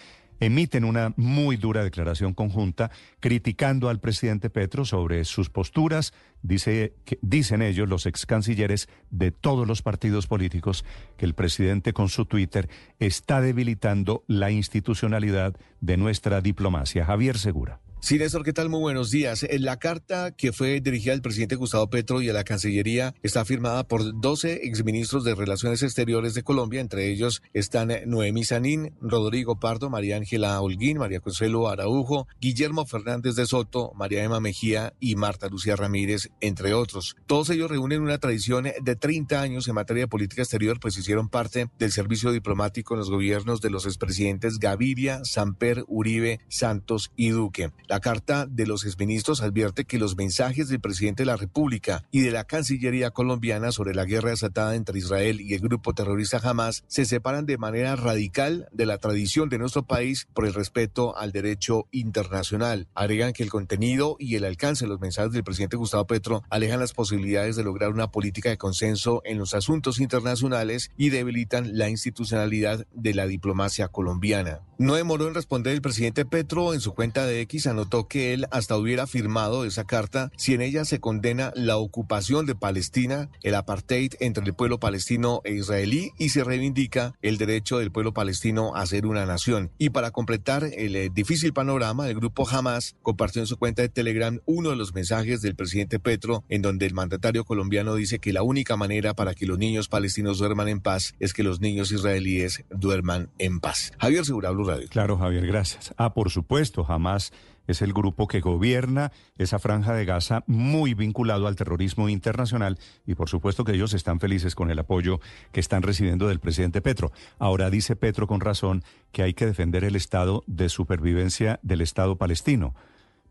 emiten 0.41 0.85
una 0.85 1.13
muy 1.17 1.57
dura 1.57 1.85
declaración 1.85 2.35
conjunta 2.35 2.91
criticando 3.21 3.89
al 3.89 4.01
presidente 4.01 4.51
Petro 4.51 4.85
sobre 4.85 5.25
sus 5.25 5.51
posturas, 5.51 6.13
dice, 6.43 6.95
dicen 7.23 7.63
ellos 7.63 7.89
los 7.89 8.07
ex 8.07 8.27
cancilleres 8.27 8.89
de 9.11 9.31
todos 9.31 9.67
los 9.67 9.83
partidos 9.83 10.27
políticos 10.27 10.85
que 11.17 11.25
el 11.25 11.35
presidente 11.35 11.93
con 11.93 12.09
su 12.09 12.27
Twitter 12.27 12.69
está 12.99 13.41
debilitando 13.41 14.25
la 14.27 14.51
institucionalidad 14.51 15.57
de 15.81 15.97
nuestra 15.97 16.41
diplomacia. 16.41 17.05
Javier 17.05 17.39
Segura. 17.39 17.81
Sí, 17.99 18.19
Néstor, 18.19 18.45
¿qué 18.45 18.53
tal? 18.53 18.69
Muy 18.69 18.81
buenos 18.81 19.11
días. 19.11 19.43
Eh, 19.43 19.59
la 19.59 19.79
carta 19.79 20.31
que 20.31 20.53
fue 20.53 20.81
dirigida 20.81 21.13
al 21.13 21.23
presidente 21.23 21.57
Gustavo 21.57 21.89
Petro 21.89 22.23
y 22.23 22.29
a 22.29 22.33
la 22.33 22.45
Cancillería 22.45 23.15
está 23.23 23.45
firmada 23.45 23.89
por 23.89 24.21
12 24.21 24.67
exministros 24.67 25.25
de 25.25 25.35
Relaciones 25.35 25.83
Exteriores 25.83 26.35
de 26.35 26.45
Colombia. 26.45 26.81
Entre 26.81 27.11
ellos 27.11 27.43
están 27.53 27.91
Noemí 28.07 28.45
Sanín, 28.45 28.95
Rodrigo 29.01 29.59
Pardo, 29.59 29.91
María 29.91 30.17
Ángela 30.17 30.61
Holguín, 30.61 30.99
María 30.99 31.21
Consuelo 31.21 31.69
Araujo, 31.69 32.29
Guillermo 32.41 32.87
Fernández 32.87 33.35
de 33.35 33.47
Soto, 33.47 33.93
María 33.97 34.23
Emma 34.23 34.39
Mejía 34.39 34.93
y 35.01 35.17
Marta 35.17 35.49
Lucía 35.49 35.75
Ramírez, 35.75 36.29
entre 36.41 36.75
otros. 36.75 37.17
Todos 37.27 37.51
ellos 37.51 37.71
reúnen 37.71 38.03
una 38.03 38.19
tradición 38.19 38.69
de 38.81 38.97
30 38.97 39.41
años 39.41 39.67
en 39.67 39.75
materia 39.75 40.05
de 40.05 40.09
política 40.09 40.43
exterior, 40.43 40.79
pues 40.79 40.97
hicieron 40.97 41.29
parte 41.29 41.71
del 41.79 41.91
servicio 41.91 42.31
diplomático 42.31 42.95
en 42.95 43.01
los 43.01 43.11
gobiernos 43.11 43.61
de 43.61 43.71
los 43.71 43.87
expresidentes 43.87 44.59
Gaviria, 44.61 45.25
Samper, 45.25 45.85
Uribe, 45.89 46.41
Santos 46.49 47.11
y 47.17 47.31
Duque. 47.31 47.73
La 47.89 48.01
carta 48.01 48.47
de 48.47 48.67
los 48.67 48.85
exministros 48.85 49.43
advierte 49.43 49.85
que 49.85 49.99
los 49.99 50.17
mensajes 50.17 50.69
del 50.69 50.81
presidente 50.81 51.23
de 51.23 51.27
la 51.27 51.37
República 51.37 52.03
y 52.11 52.21
de 52.21 52.33
la 52.33 52.45
Cancillería 52.45 53.11
colombiana 53.11 53.71
sobre 53.71 53.95
la 53.95 54.05
guerra 54.05 54.31
desatada 54.31 54.75
entre 54.75 54.99
Israel 54.99 55.41
y 55.41 55.55
el 55.55 55.61
grupo 55.61 55.95
terrorista 55.95 56.41
Hamas 56.43 56.83
se 56.89 57.05
separan 57.05 57.47
de 57.47 57.59
manera 57.59 57.95
radical 57.95 58.69
de 58.73 58.87
la 58.87 58.99
tradición 58.99 59.49
de 59.49 59.59
nuestro 59.59 59.85
país 59.85 60.27
por 60.35 60.47
el 60.47 60.55
respeto 60.55 61.17
al 61.17 61.31
derecho 61.31 61.87
internacional. 61.93 62.89
Agregan 62.95 63.33
que 63.33 63.45
el 63.45 63.51
contenido 63.51 64.17
y 64.19 64.35
el 64.35 64.45
alcance 64.45 64.85
de 64.85 64.89
los 64.89 65.01
mensajes 65.01 65.33
del 65.33 65.45
presidente 65.45 65.77
Gustavo 65.77 66.09
Petro 66.09 66.43
alejan 66.51 66.81
las 66.81 66.93
posibilidades 66.93 67.55
de 67.55 67.63
lograr 67.63 67.91
una 67.91 68.11
política 68.11 68.51
de 68.51 68.59
consenso 68.59 69.23
en 69.25 69.39
los 69.39 69.55
asuntos 69.55 70.01
internacionales 70.01 70.91
y 70.97 71.11
debilitan 71.11 71.79
la 71.79 71.89
institucionalidad 71.89 72.87
de 72.93 73.15
la 73.15 73.27
diplomacia 73.27 73.89
colombiana. 73.89 74.61
No 74.79 74.95
demoró 74.95 75.29
en 75.29 75.35
responder 75.35 75.73
el 75.73 75.83
presidente 75.83 76.25
Petro 76.25 76.75
en 76.75 76.81
su 76.81 76.93
cuenta 76.93 77.27
de 77.27 77.41
X 77.43 77.67
notó 77.77 78.09
que 78.09 78.35
él 78.35 78.47
hasta 78.51 78.77
hubiera 78.77 79.07
firmado 79.07 79.65
esa 79.65 79.85
carta 79.85 80.33
si 80.37 80.55
en 80.55 80.63
ella 80.63 80.85
se 80.85 81.01
condena 81.01 81.53
la 81.55 81.77
ocupación 81.77 82.47
de 82.47 82.55
Palestina, 82.55 83.29
el 83.43 83.55
apartheid 83.55 84.15
entre 84.21 84.45
el 84.45 84.55
pueblo 84.55 84.81
palestino 84.81 85.41
e 85.45 85.55
israelí 85.55 86.13
y 86.19 86.31
se 86.31 86.45
reivindica 86.45 87.15
el 87.23 87.39
derecho 87.39 87.79
del 87.79 87.93
pueblo 87.93 88.13
palestino 88.13 88.75
a 88.75 88.87
ser 88.87 89.07
una 89.07 89.27
nación. 89.27 89.71
Y 89.79 89.91
para 89.91 90.11
completar 90.11 90.65
el 90.65 90.97
eh, 90.97 91.11
difícil 91.13 91.53
panorama, 91.53 92.09
el 92.09 92.17
grupo 92.17 92.49
Hamas 92.49 92.97
compartió 93.03 93.43
en 93.43 93.47
su 93.47 93.57
cuenta 93.57 93.83
de 93.83 93.89
Telegram 93.89 94.41
uno 94.47 94.71
de 94.71 94.77
los 94.77 94.95
mensajes 94.95 95.43
del 95.43 95.55
presidente 95.55 95.99
Petro 95.99 96.45
en 96.49 96.63
donde 96.63 96.87
el 96.87 96.95
mandatario 96.95 97.45
colombiano 97.45 97.95
dice 97.95 98.19
que 98.19 98.33
la 98.33 98.43
única 98.43 98.77
manera 98.77 99.15
para 99.15 99.35
que 99.35 99.47
los 99.47 99.59
niños 99.59 99.89
palestinos 99.89 100.39
duerman 100.39 100.69
en 100.69 100.81
paz 100.81 101.15
es 101.21 101.33
que 101.33 101.43
los 101.43 101.61
niños 101.61 101.93
israelíes 101.93 102.65
duerman 102.71 103.31
en 103.39 103.61
paz. 103.61 103.93
Javier 103.99 104.25
Segura, 104.25 104.51
Blue 104.51 104.65
Radio. 104.65 104.89
Claro, 104.89 105.19
Javier, 105.19 105.47
gracias. 105.47 105.95
Ah, 105.97 106.15
por 106.15 106.31
supuesto, 106.31 106.85
jamás 106.85 107.33
es 107.67 107.83
el 107.83 107.93
grupo 107.93 108.27
que 108.27 108.41
gobierna 108.41 109.13
esa 109.39 109.59
franja 109.59 109.95
de 109.95 110.05
Gaza 110.05 110.45
muy 110.47 110.95
vinculado 110.95 111.47
al 111.47 111.57
terrorismo 111.57 112.09
internacional 112.09 112.79
y 113.07 113.15
por 113.15 113.29
supuesto 113.29 113.65
que 113.65 113.73
ellos 113.73 113.95
están 113.95 114.21
felices 114.21 114.55
con 114.55 114.71
el 114.71 114.79
apoyo 114.79 115.21
que 115.53 115.61
están 115.61 115.83
recibiendo 115.83 116.29
del 116.29 116.41
presidente 116.41 116.81
Petro. 116.81 117.13
Ahora 117.39 117.71
dice 117.71 117.97
Petro 117.97 118.27
con 118.27 118.41
razón 118.41 118.83
que 119.13 119.23
hay 119.23 119.35
que 119.35 119.47
defender 119.47 119.85
el 119.85 119.97
estado 119.97 120.45
de 120.47 120.69
supervivencia 120.69 121.61
del 121.63 121.81
Estado 121.81 122.17
palestino. 122.17 122.75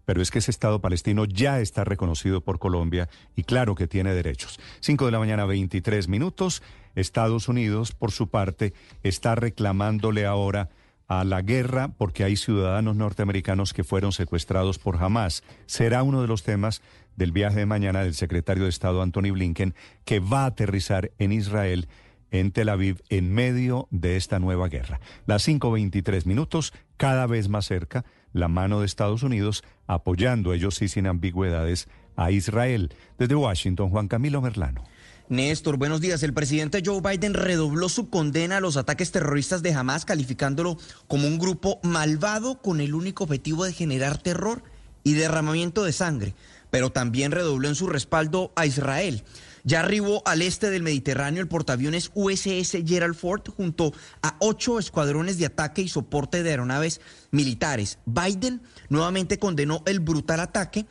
Pero 0.05 0.21
es 0.21 0.29
que 0.29 0.39
ese 0.39 0.51
Estado 0.51 0.81
palestino 0.81 1.25
ya 1.25 1.59
está 1.59 1.83
reconocido 1.83 2.41
por 2.41 2.59
Colombia 2.59 3.09
y 3.35 3.43
claro 3.43 3.75
que 3.75 3.87
tiene 3.87 4.13
derechos. 4.13 4.59
Cinco 4.79 5.05
de 5.05 5.11
la 5.11 5.19
mañana, 5.19 5.45
23 5.45 6.07
minutos. 6.07 6.61
Estados 6.95 7.49
Unidos, 7.49 7.91
por 7.91 8.11
su 8.11 8.29
parte, 8.29 8.73
está 9.03 9.35
reclamándole 9.35 10.25
ahora 10.25 10.69
a 11.07 11.23
la 11.23 11.41
guerra 11.41 11.89
porque 11.97 12.23
hay 12.23 12.35
ciudadanos 12.35 12.95
norteamericanos 12.95 13.73
que 13.73 13.83
fueron 13.83 14.11
secuestrados 14.11 14.79
por 14.79 15.01
Hamas. 15.01 15.43
Será 15.65 16.03
uno 16.03 16.21
de 16.21 16.27
los 16.27 16.43
temas 16.43 16.81
del 17.15 17.31
viaje 17.31 17.59
de 17.59 17.65
mañana 17.65 18.03
del 18.03 18.13
secretario 18.13 18.63
de 18.63 18.69
Estado 18.69 19.01
Anthony 19.01 19.31
Blinken, 19.31 19.75
que 20.03 20.19
va 20.19 20.43
a 20.43 20.47
aterrizar 20.47 21.11
en 21.17 21.31
Israel, 21.31 21.87
en 22.31 22.51
Tel 22.51 22.69
Aviv, 22.69 23.01
en 23.09 23.33
medio 23.33 23.87
de 23.91 24.17
esta 24.17 24.39
nueva 24.39 24.67
guerra. 24.67 24.99
Las 25.25 25.47
5.23 25.47 26.25
minutos, 26.25 26.73
cada 26.97 27.27
vez 27.27 27.49
más 27.49 27.65
cerca, 27.65 28.05
la 28.33 28.47
mano 28.47 28.79
de 28.79 28.85
Estados 28.85 29.23
Unidos 29.23 29.63
apoyando, 29.87 30.53
ellos 30.53 30.75
sí 30.75 30.87
sin 30.87 31.07
ambigüedades, 31.07 31.87
a 32.17 32.31
Israel. 32.31 32.93
Desde 33.17 33.35
Washington, 33.35 33.89
Juan 33.89 34.07
Camilo 34.07 34.41
Merlano. 34.41 34.83
Néstor, 35.27 35.77
buenos 35.77 36.01
días. 36.01 36.21
El 36.21 36.35
presidente 36.35 36.83
Joe 36.85 37.01
Biden 37.01 37.33
redobló 37.33 37.89
su 37.89 38.11
condena 38.11 38.57
a 38.57 38.59
los 38.59 38.77
ataques 38.77 39.11
terroristas 39.11 39.63
de 39.63 39.73
Hamas, 39.73 40.05
calificándolo 40.05 40.77
como 41.07 41.27
un 41.27 41.39
grupo 41.39 41.79
malvado 41.81 42.61
con 42.61 42.79
el 42.79 42.93
único 42.93 43.23
objetivo 43.23 43.65
de 43.65 43.73
generar 43.73 44.19
terror 44.19 44.61
y 45.03 45.13
derramamiento 45.13 45.83
de 45.83 45.93
sangre, 45.93 46.35
pero 46.69 46.91
también 46.91 47.31
redobló 47.31 47.67
en 47.67 47.75
su 47.75 47.87
respaldo 47.87 48.53
a 48.55 48.67
Israel. 48.67 49.23
Ya 49.63 49.79
arribó 49.79 50.21
al 50.27 50.43
este 50.43 50.69
del 50.69 50.83
Mediterráneo 50.83 51.41
el 51.41 51.47
portaaviones 51.47 52.11
USS 52.13 52.77
Gerald 52.85 53.15
Ford 53.15 53.41
junto 53.57 53.93
a 54.21 54.35
ocho 54.39 54.77
escuadrones 54.77 55.39
de 55.39 55.47
ataque 55.47 55.81
y 55.81 55.89
soporte 55.89 56.43
de 56.43 56.51
aeronaves 56.51 57.01
militares. 57.31 57.97
Biden 58.05 58.61
nuevamente 58.89 59.39
condenó 59.39 59.81
el 59.87 60.01
brutal 60.01 60.39
ataque 60.39 60.85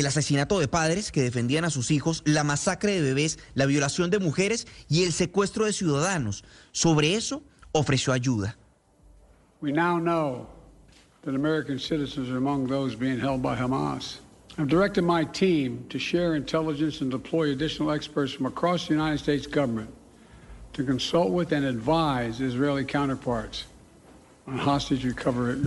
el 0.00 0.06
asesinato 0.06 0.60
de 0.60 0.68
padres 0.68 1.10
que 1.10 1.22
defendían 1.22 1.64
a 1.64 1.70
sus 1.70 1.90
hijos, 1.90 2.22
la 2.24 2.44
masacre 2.44 2.92
de 2.92 3.00
bebés, 3.00 3.38
la 3.54 3.66
violación 3.66 4.10
de 4.10 4.18
mujeres 4.18 4.66
y 4.88 5.04
el 5.04 5.12
secuestro 5.12 5.64
de 5.64 5.72
ciudadanos. 5.72 6.44
Sobre 6.72 7.14
eso 7.14 7.42
ofreció 7.72 8.12
ayuda. 8.12 8.56
We 9.60 9.72
now 9.72 9.98
know 9.98 10.48
that 11.22 11.34
American 11.34 11.78
citizens 11.78 12.28
are 12.28 12.36
among 12.36 12.66
those 12.66 12.94
being 12.94 13.18
held 13.18 13.42
by 13.42 13.56
Hamas. 13.56 14.18
I've 14.58 14.68
directed 14.68 15.02
my 15.02 15.24
team 15.24 15.84
to 15.88 15.98
share 15.98 16.34
intelligence 16.34 17.00
and 17.00 17.10
deploy 17.10 17.52
additional 17.52 17.90
experts 17.90 18.32
from 18.32 18.46
across 18.46 18.86
the 18.86 18.94
United 18.94 19.18
States 19.18 19.46
government 19.46 19.90
to 20.74 20.84
consult 20.84 21.30
with 21.30 21.52
and 21.52 21.64
advise 21.64 22.40
Israeli 22.40 22.84
counterparts 22.84 23.64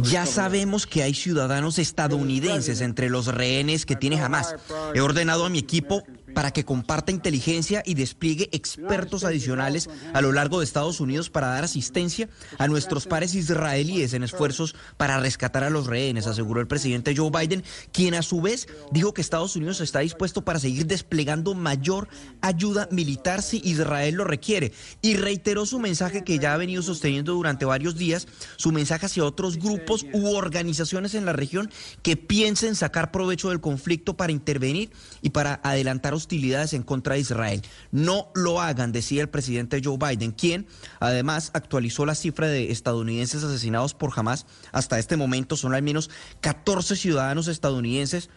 Ya 0.04 0.26
sabemos 0.26 0.88
que 0.88 1.04
hay 1.04 1.14
ciudadanos 1.14 1.80
estadounidenses 1.80 2.82
entre 2.82 3.10
los 3.10 3.28
rehenes 3.28 3.86
que 3.86 3.96
tiene 3.96 4.22
Hamas. 4.22 4.56
He 4.94 5.02
ordenado 5.02 5.46
a 5.46 5.50
mi 5.50 5.60
equipo 5.60 6.04
para 6.34 6.52
que 6.52 6.66
comparta 6.66 7.12
inteligencia 7.12 7.84
y 7.86 7.94
despliegue 7.94 8.50
expertos 8.52 9.24
adicionales 9.24 9.90
a 10.14 10.22
lo 10.22 10.32
largo 10.32 10.60
de 10.60 10.66
Estados 10.66 11.00
Unidos 11.00 11.30
para 11.30 11.48
dar 11.48 11.64
asistencia 11.64 12.30
a 12.58 12.68
nuestros 12.68 13.06
pares 13.06 13.36
israelíes 13.36 14.14
en 14.14 14.24
esfuerzos 14.24 14.76
para 14.98 15.20
rescatar 15.20 15.64
a 15.64 15.70
los 15.70 15.88
rehenes, 15.88 16.28
aseguró 16.28 16.62
el 16.62 16.68
presidente 16.68 17.16
Joe 17.16 17.32
Biden, 17.32 17.64
quien 17.92 18.14
a 18.16 18.22
su 18.22 18.42
vez 18.42 18.68
dijo 18.92 19.14
que 19.14 19.22
Estados 19.22 19.56
Unidos 19.56 19.82
está 19.82 20.00
dispuesto 20.00 20.44
para 20.44 20.60
seguir 20.60 20.86
desplegando 20.86 21.54
mayor 21.54 22.08
ayuda 22.42 22.88
militar 22.92 23.42
si 23.42 23.62
Israel 23.64 24.16
lo 24.16 24.24
requiere 24.24 24.72
y 25.02 25.16
reiteró 25.16 25.66
su 25.66 25.80
mensaje 25.80 26.24
que 26.24 26.40
ya 26.40 26.54
ha 26.54 26.58
venido 26.58 26.82
sosteniendo 26.82 27.34
durante 27.34 27.66
varios 27.66 27.96
días, 27.96 28.28
su 28.58 28.72
mensaje 28.72 29.06
hacia 29.06 29.24
otros 29.24 29.58
grupos 29.58 30.06
u 30.14 30.30
organizaciones 30.36 31.14
en 31.16 31.26
la 31.26 31.34
región 31.34 31.70
que 32.02 32.18
piensen 32.18 32.76
sacar 32.76 33.12
provecho 33.12 33.50
del 33.50 33.62
conflicto 33.62 34.16
para 34.16 34.32
intervenir 34.32 34.92
y 35.22 35.30
para 35.30 35.60
adelantar 35.64 36.14
hostilidades 36.20 36.74
en 36.74 36.84
contra 36.84 37.16
de 37.16 37.22
Israel. 37.22 37.62
No 37.92 38.30
lo 38.36 38.62
hagan, 38.62 38.92
decía 38.92 39.22
el 39.22 39.30
presidente 39.30 39.82
Joe 39.84 39.98
Biden, 39.98 40.32
quien 40.32 40.68
además 41.00 41.52
actualizó 41.54 42.06
la 42.06 42.16
cifra 42.16 42.48
de 42.48 42.72
estadounidenses 42.72 43.44
asesinados 43.44 43.94
por 43.94 44.12
Hamas. 44.16 44.46
Hasta 44.72 45.00
este 45.00 45.18
momento 45.18 45.58
son 45.58 45.74
al 45.74 45.82
menos 45.82 46.10
14 46.42 46.96
ciudadanos 46.96 47.48
estadounidenses 47.48 48.30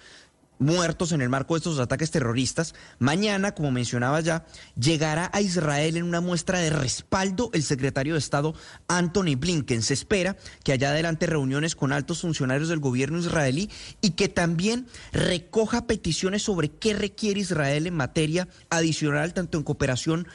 muertos 0.62 1.12
en 1.12 1.20
el 1.20 1.28
marco 1.28 1.54
de 1.54 1.58
estos 1.58 1.78
ataques 1.78 2.10
terroristas. 2.10 2.74
Mañana, 2.98 3.52
como 3.52 3.70
mencionaba 3.70 4.20
ya, 4.20 4.46
llegará 4.78 5.30
a 5.32 5.40
Israel 5.40 5.96
en 5.96 6.04
una 6.04 6.20
muestra 6.20 6.60
de 6.60 6.70
respaldo 6.70 7.50
el 7.52 7.62
secretario 7.62 8.14
de 8.14 8.18
Estado 8.18 8.54
Anthony 8.88 9.36
Blinken. 9.36 9.82
Se 9.82 9.94
espera 9.94 10.36
que 10.64 10.72
haya 10.72 10.90
adelante 10.90 11.26
reuniones 11.26 11.76
con 11.76 11.92
altos 11.92 12.22
funcionarios 12.22 12.68
del 12.68 12.80
gobierno 12.80 13.18
israelí 13.18 13.70
y 14.00 14.10
que 14.10 14.28
también 14.28 14.86
recoja 15.12 15.86
peticiones 15.86 16.42
sobre 16.42 16.70
qué 16.70 16.94
requiere 16.94 17.40
Israel 17.40 17.86
en 17.86 17.94
materia 17.94 18.48
adicional, 18.70 19.34
tanto 19.34 19.58
en 19.58 19.64
cooperación 19.64 20.28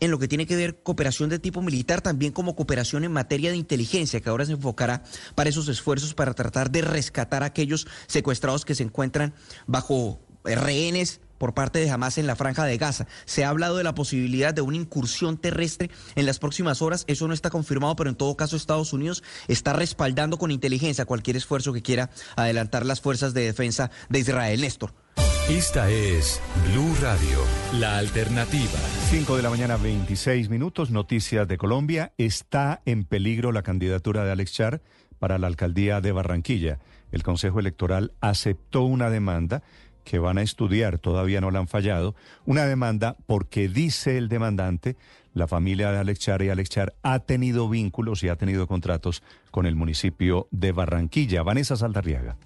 en 0.00 0.10
lo 0.10 0.18
que 0.18 0.28
tiene 0.28 0.46
que 0.46 0.56
ver 0.56 0.82
cooperación 0.82 1.30
de 1.30 1.38
tipo 1.38 1.62
militar, 1.62 2.00
también 2.00 2.32
como 2.32 2.56
cooperación 2.56 3.04
en 3.04 3.12
materia 3.12 3.50
de 3.50 3.56
inteligencia, 3.56 4.20
que 4.20 4.28
ahora 4.28 4.46
se 4.46 4.52
enfocará 4.52 5.02
para 5.34 5.50
esos 5.50 5.68
esfuerzos 5.68 6.14
para 6.14 6.34
tratar 6.34 6.70
de 6.70 6.82
rescatar 6.82 7.42
a 7.42 7.46
aquellos 7.46 7.86
secuestrados 8.06 8.64
que 8.64 8.74
se 8.74 8.82
encuentran 8.82 9.34
bajo 9.66 10.20
rehenes 10.44 11.20
por 11.38 11.54
parte 11.54 11.78
de 11.78 11.90
Hamas 11.90 12.18
en 12.18 12.26
la 12.26 12.36
franja 12.36 12.64
de 12.64 12.78
Gaza. 12.78 13.06
Se 13.24 13.44
ha 13.44 13.48
hablado 13.48 13.76
de 13.76 13.84
la 13.84 13.94
posibilidad 13.94 14.54
de 14.54 14.62
una 14.62 14.76
incursión 14.76 15.36
terrestre 15.36 15.90
en 16.14 16.26
las 16.26 16.38
próximas 16.38 16.82
horas. 16.82 17.04
Eso 17.08 17.28
no 17.28 17.34
está 17.34 17.50
confirmado, 17.50 17.96
pero 17.96 18.10
en 18.10 18.16
todo 18.16 18.36
caso 18.36 18.56
Estados 18.56 18.92
Unidos 18.92 19.22
está 19.48 19.72
respaldando 19.72 20.38
con 20.38 20.50
inteligencia 20.50 21.04
cualquier 21.04 21.36
esfuerzo 21.36 21.72
que 21.72 21.82
quiera 21.82 22.10
adelantar 22.36 22.86
las 22.86 23.00
fuerzas 23.00 23.34
de 23.34 23.42
defensa 23.42 23.90
de 24.08 24.20
Israel. 24.20 24.60
Néstor. 24.60 25.05
Esta 25.48 25.88
es 25.88 26.42
Blue 26.72 26.92
Radio, 27.00 27.38
la 27.78 27.98
alternativa. 27.98 28.80
5 29.10 29.36
de 29.36 29.44
la 29.44 29.50
mañana, 29.50 29.76
26 29.76 30.48
minutos. 30.48 30.90
Noticias 30.90 31.46
de 31.46 31.56
Colombia. 31.56 32.12
Está 32.18 32.82
en 32.84 33.04
peligro 33.04 33.52
la 33.52 33.62
candidatura 33.62 34.24
de 34.24 34.32
Alex 34.32 34.52
Char 34.52 34.82
para 35.20 35.38
la 35.38 35.46
alcaldía 35.46 36.00
de 36.00 36.10
Barranquilla. 36.10 36.80
El 37.12 37.22
Consejo 37.22 37.60
Electoral 37.60 38.10
aceptó 38.20 38.82
una 38.82 39.08
demanda 39.08 39.62
que 40.02 40.18
van 40.18 40.38
a 40.38 40.42
estudiar, 40.42 40.98
todavía 40.98 41.40
no 41.40 41.52
la 41.52 41.60
han 41.60 41.68
fallado, 41.68 42.16
una 42.44 42.64
demanda 42.64 43.16
porque 43.26 43.68
dice 43.68 44.18
el 44.18 44.28
demandante, 44.28 44.96
la 45.32 45.46
familia 45.46 45.92
de 45.92 45.98
Alex 45.98 46.18
Char 46.18 46.42
y 46.42 46.48
Alex 46.48 46.70
Char 46.70 46.94
ha 47.04 47.20
tenido 47.20 47.68
vínculos 47.68 48.24
y 48.24 48.30
ha 48.30 48.36
tenido 48.36 48.66
contratos 48.66 49.22
con 49.52 49.66
el 49.66 49.76
municipio 49.76 50.48
de 50.50 50.72
Barranquilla. 50.72 51.44
Vanessa 51.44 51.76
Saldarriaga. 51.76 52.36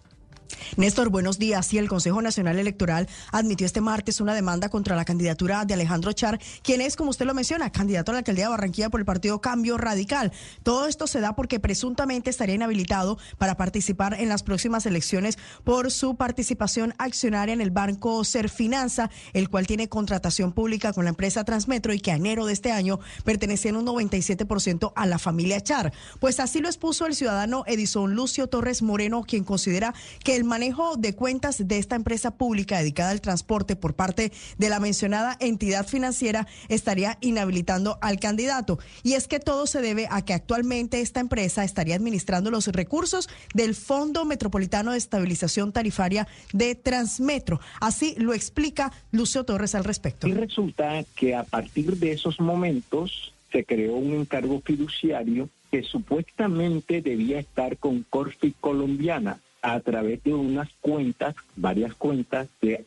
Néstor, 0.77 1.09
buenos 1.09 1.39
días. 1.39 1.73
Y 1.73 1.79
el 1.79 1.89
Consejo 1.89 2.23
Nacional 2.23 2.59
Electoral 2.59 3.09
admitió 3.33 3.67
este 3.67 3.81
martes 3.81 4.21
una 4.21 4.35
demanda 4.35 4.69
contra 4.69 4.97
la 4.97 5.05
candidatura 5.05 5.65
de 5.65 5.75
Alejandro 5.75 6.13
Char, 6.13 6.41
quien 6.63 6.81
es, 6.81 6.97
como 6.97 7.11
usted 7.11 7.27
lo 7.27 7.35
menciona, 7.35 7.71
candidato 7.71 8.11
a 8.11 8.15
la 8.15 8.19
alcaldía 8.19 8.47
de 8.47 8.51
Barranquilla 8.51 8.91
por 8.91 9.01
el 9.01 9.07
partido 9.07 9.41
Cambio 9.41 9.79
Radical. 9.79 10.33
Todo 10.63 10.87
esto 10.87 11.07
se 11.07 11.21
da 11.21 11.35
porque 11.35 11.61
presuntamente 11.61 12.31
estaría 12.31 12.55
inhabilitado 12.55 13.19
para 13.39 13.57
participar 13.57 14.15
en 14.15 14.29
las 14.29 14.43
próximas 14.43 14.87
elecciones 14.87 15.39
por 15.65 15.91
su 15.91 16.17
participación 16.17 16.95
accionaria 16.99 17.53
en 17.53 17.61
el 17.61 17.71
banco 17.71 18.25
Serfinanza, 18.25 19.11
el 19.33 19.49
cual 19.49 19.67
tiene 19.67 19.89
contratación 19.89 20.53
pública 20.53 20.93
con 20.93 21.05
la 21.05 21.11
empresa 21.11 21.45
Transmetro 21.45 21.93
y 21.93 22.01
que 22.01 22.13
a 22.13 22.17
enero 22.17 22.47
de 22.47 22.53
este 22.53 22.73
año 22.73 23.01
pertenecía 23.25 23.71
en 23.71 23.77
un 23.77 23.87
97% 23.87 24.93
a 24.95 25.07
la 25.07 25.19
familia 25.19 25.61
Char. 25.61 25.93
Pues 26.19 26.41
así 26.41 26.61
lo 26.61 26.69
expuso 26.69 27.07
el 27.07 27.15
ciudadano 27.15 27.65
Edison 27.67 28.15
Lucio 28.15 28.49
Torres 28.49 28.83
Moreno, 28.83 29.23
quien 29.23 29.45
considera 29.45 29.95
que 30.25 30.40
el 30.41 30.45
manejo 30.45 30.97
de 30.97 31.15
cuentas 31.15 31.69
de 31.69 31.77
esta 31.77 31.97
empresa 31.97 32.31
pública 32.31 32.79
dedicada 32.79 33.11
al 33.11 33.21
transporte 33.21 33.77
por 33.77 33.95
parte 33.95 34.33
de 34.57 34.69
la 34.71 34.81
mencionada 34.81 35.37
entidad 35.39 35.87
financiera 35.87 36.47
estaría 36.71 37.19
inhabilitando 37.21 37.99
al 38.01 38.19
candidato. 38.19 38.79
Y 39.03 39.12
es 39.12 39.29
que 39.29 39.39
todo 39.39 39.67
se 39.67 39.83
debe 39.83 40.09
a 40.11 40.25
que 40.25 40.33
actualmente 40.33 41.03
esta 41.03 41.21
empresa 41.21 41.62
estaría 41.62 41.95
administrando 41.95 42.51
los 42.51 42.69
recursos 42.69 43.29
del 43.53 43.75
Fondo 43.75 44.25
Metropolitano 44.25 44.93
de 44.93 44.99
Estabilización 44.99 45.73
Tarifaria 45.73 46.27
de 46.55 46.75
Transmetro. 46.75 47.61
Así 47.79 48.15
lo 48.17 48.33
explica 48.33 48.93
Lucio 49.12 49.45
Torres 49.45 49.75
al 49.75 49.85
respecto. 49.85 50.27
Y 50.27 50.33
resulta 50.33 51.05
que 51.15 51.35
a 51.35 51.45
partir 51.45 51.99
de 51.99 52.12
esos 52.12 52.41
momentos 52.41 53.35
se 53.53 53.62
creó 53.65 53.97
un 53.97 54.15
encargo 54.15 54.62
fiduciario 54.65 55.51
que 55.71 55.83
supuestamente 55.83 57.03
debía 57.03 57.39
estar 57.39 57.77
con 57.77 58.07
Corfi 58.09 58.55
Colombiana 58.59 59.39
a 59.62 59.81
través 59.81 60.23
de 60.24 60.35
unas 60.35 60.69
cuentas, 60.81 61.35
varias 61.57 61.95
cuentas 61.95 62.49
de 62.61 62.85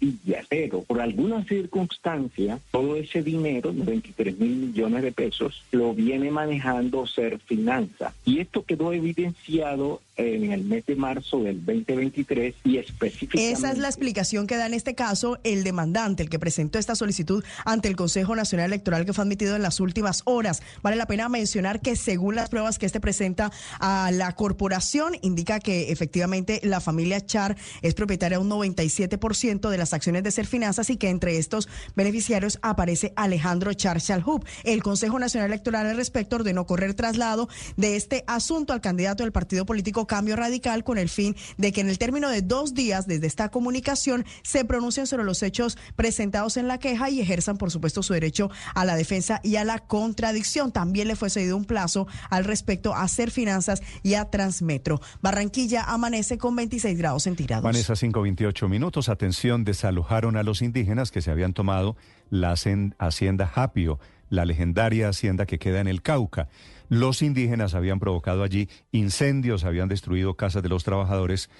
Villas. 0.00 0.46
Pero 0.48 0.82
por 0.82 1.00
alguna 1.00 1.44
circunstancia, 1.44 2.58
todo 2.70 2.96
ese 2.96 3.22
dinero, 3.22 3.72
23 3.74 4.38
mil 4.38 4.56
millones 4.56 5.02
de 5.02 5.12
pesos, 5.12 5.62
lo 5.72 5.94
viene 5.94 6.30
manejando 6.30 7.06
Ser 7.06 7.38
Finanza. 7.38 8.12
Y 8.24 8.40
esto 8.40 8.64
quedó 8.64 8.92
evidenciado 8.92 10.00
en 10.16 10.52
el 10.52 10.64
mes 10.64 10.86
de 10.86 10.96
marzo 10.96 11.42
del 11.42 11.64
2023 11.64 12.54
y 12.64 12.78
específicamente... 12.78 13.52
Esa 13.52 13.72
es 13.72 13.78
la 13.78 13.88
explicación 13.88 14.46
que 14.46 14.56
da 14.56 14.66
en 14.66 14.74
este 14.74 14.94
caso 14.94 15.38
el 15.44 15.64
demandante, 15.64 16.22
el 16.22 16.30
que 16.30 16.38
presentó 16.38 16.78
esta 16.78 16.94
solicitud 16.94 17.44
ante 17.64 17.88
el 17.88 17.96
Consejo 17.96 18.36
Nacional 18.36 18.66
Electoral 18.66 19.04
que 19.04 19.12
fue 19.12 19.22
admitido 19.24 19.56
en 19.56 19.62
las 19.62 19.80
últimas 19.80 20.22
horas. 20.24 20.62
Vale 20.82 20.96
la 20.96 21.06
pena 21.06 21.28
mencionar 21.28 21.80
que 21.80 21.96
según 21.96 22.34
las 22.36 22.48
pruebas 22.48 22.78
que 22.78 22.86
este 22.86 23.00
presenta 23.00 23.50
a 23.80 24.10
la 24.12 24.32
corporación, 24.32 25.14
indica 25.22 25.60
que 25.60 25.90
efectivamente 25.90 26.60
la 26.62 26.80
familia 26.80 27.24
Char 27.24 27.56
es 27.82 27.94
propietaria 27.94 28.38
un 28.38 28.50
97% 28.50 29.68
de 29.68 29.78
las 29.78 29.92
acciones 29.92 30.22
de 30.22 30.30
Ser 30.30 30.46
Finanzas 30.46 30.90
y 30.90 30.96
que 30.96 31.08
entre 31.08 31.38
estos 31.38 31.68
beneficiarios 31.96 32.58
aparece 32.62 33.12
Alejandro 33.16 33.72
Char 33.74 34.00
Chalhub. 34.00 34.44
El 34.64 34.82
Consejo 34.82 35.18
Nacional 35.18 35.50
Electoral 35.50 35.86
al 35.86 35.96
respecto 35.96 36.36
ordenó 36.36 36.66
correr 36.66 36.94
traslado 36.94 37.48
de 37.76 37.96
este 37.96 38.24
asunto 38.26 38.72
al 38.72 38.80
candidato 38.80 39.22
del 39.22 39.32
partido 39.32 39.66
político 39.66 40.03
Cambio 40.06 40.36
Radical 40.36 40.84
con 40.84 40.98
el 40.98 41.08
fin 41.08 41.36
de 41.56 41.72
que 41.72 41.80
en 41.80 41.88
el 41.88 41.98
término 41.98 42.28
de 42.28 42.42
dos 42.42 42.74
días 42.74 43.06
desde 43.06 43.26
esta 43.26 43.50
comunicación 43.50 44.24
se 44.42 44.64
pronuncien 44.64 45.06
sobre 45.06 45.24
los 45.24 45.42
hechos 45.42 45.78
presentados 45.96 46.56
en 46.56 46.68
la 46.68 46.78
queja 46.78 47.10
y 47.10 47.20
ejerzan, 47.20 47.58
por 47.58 47.70
supuesto, 47.70 48.02
su 48.02 48.12
derecho 48.12 48.50
a 48.74 48.84
la 48.84 48.96
defensa 48.96 49.40
y 49.42 49.56
a 49.56 49.64
la 49.64 49.78
contradicción. 49.78 50.72
También 50.72 51.08
le 51.08 51.16
fue 51.16 51.30
cedido 51.30 51.56
un 51.56 51.64
plazo 51.64 52.06
al 52.30 52.44
respecto 52.44 52.94
a 52.94 53.02
hacer 53.02 53.30
finanzas 53.30 53.82
y 54.02 54.14
a 54.14 54.26
Transmetro. 54.30 55.00
Barranquilla 55.22 55.84
amanece 55.84 56.38
con 56.38 56.56
26 56.56 56.98
grados 56.98 57.24
centígrados. 57.24 57.64
Vanessa, 57.64 57.94
528 57.94 58.68
minutos. 58.68 59.08
Atención, 59.08 59.64
desalojaron 59.64 60.36
a 60.36 60.42
los 60.42 60.62
indígenas 60.62 61.10
que 61.10 61.22
se 61.22 61.30
habían 61.30 61.52
tomado 61.52 61.96
la 62.30 62.52
hacienda 62.52 63.46
Japio, 63.46 63.98
la 64.30 64.44
legendaria 64.44 65.08
hacienda 65.08 65.46
que 65.46 65.58
queda 65.58 65.80
en 65.80 65.88
el 65.88 66.02
Cauca. 66.02 66.48
Los 66.94 67.22
indígenas 67.22 67.74
habían 67.74 67.98
provocado 67.98 68.44
allí 68.44 68.68
incendios, 68.92 69.64
habían 69.64 69.88
destruido 69.88 70.36
casas 70.36 70.62
de 70.62 70.68
los 70.68 70.84
trabajadores 70.84 71.50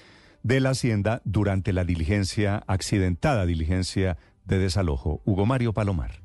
de 0.43 0.61
la 0.61 0.69
hacienda 0.69 1.21
durante 1.25 1.73
la 1.73 1.83
diligencia 1.83 2.63
accidentada, 2.67 3.45
diligencia 3.45 4.17
de 4.45 4.59
desalojo. 4.59 5.21
Hugo 5.25 5.45
Mario 5.45 5.73
Palomar. 5.73 6.21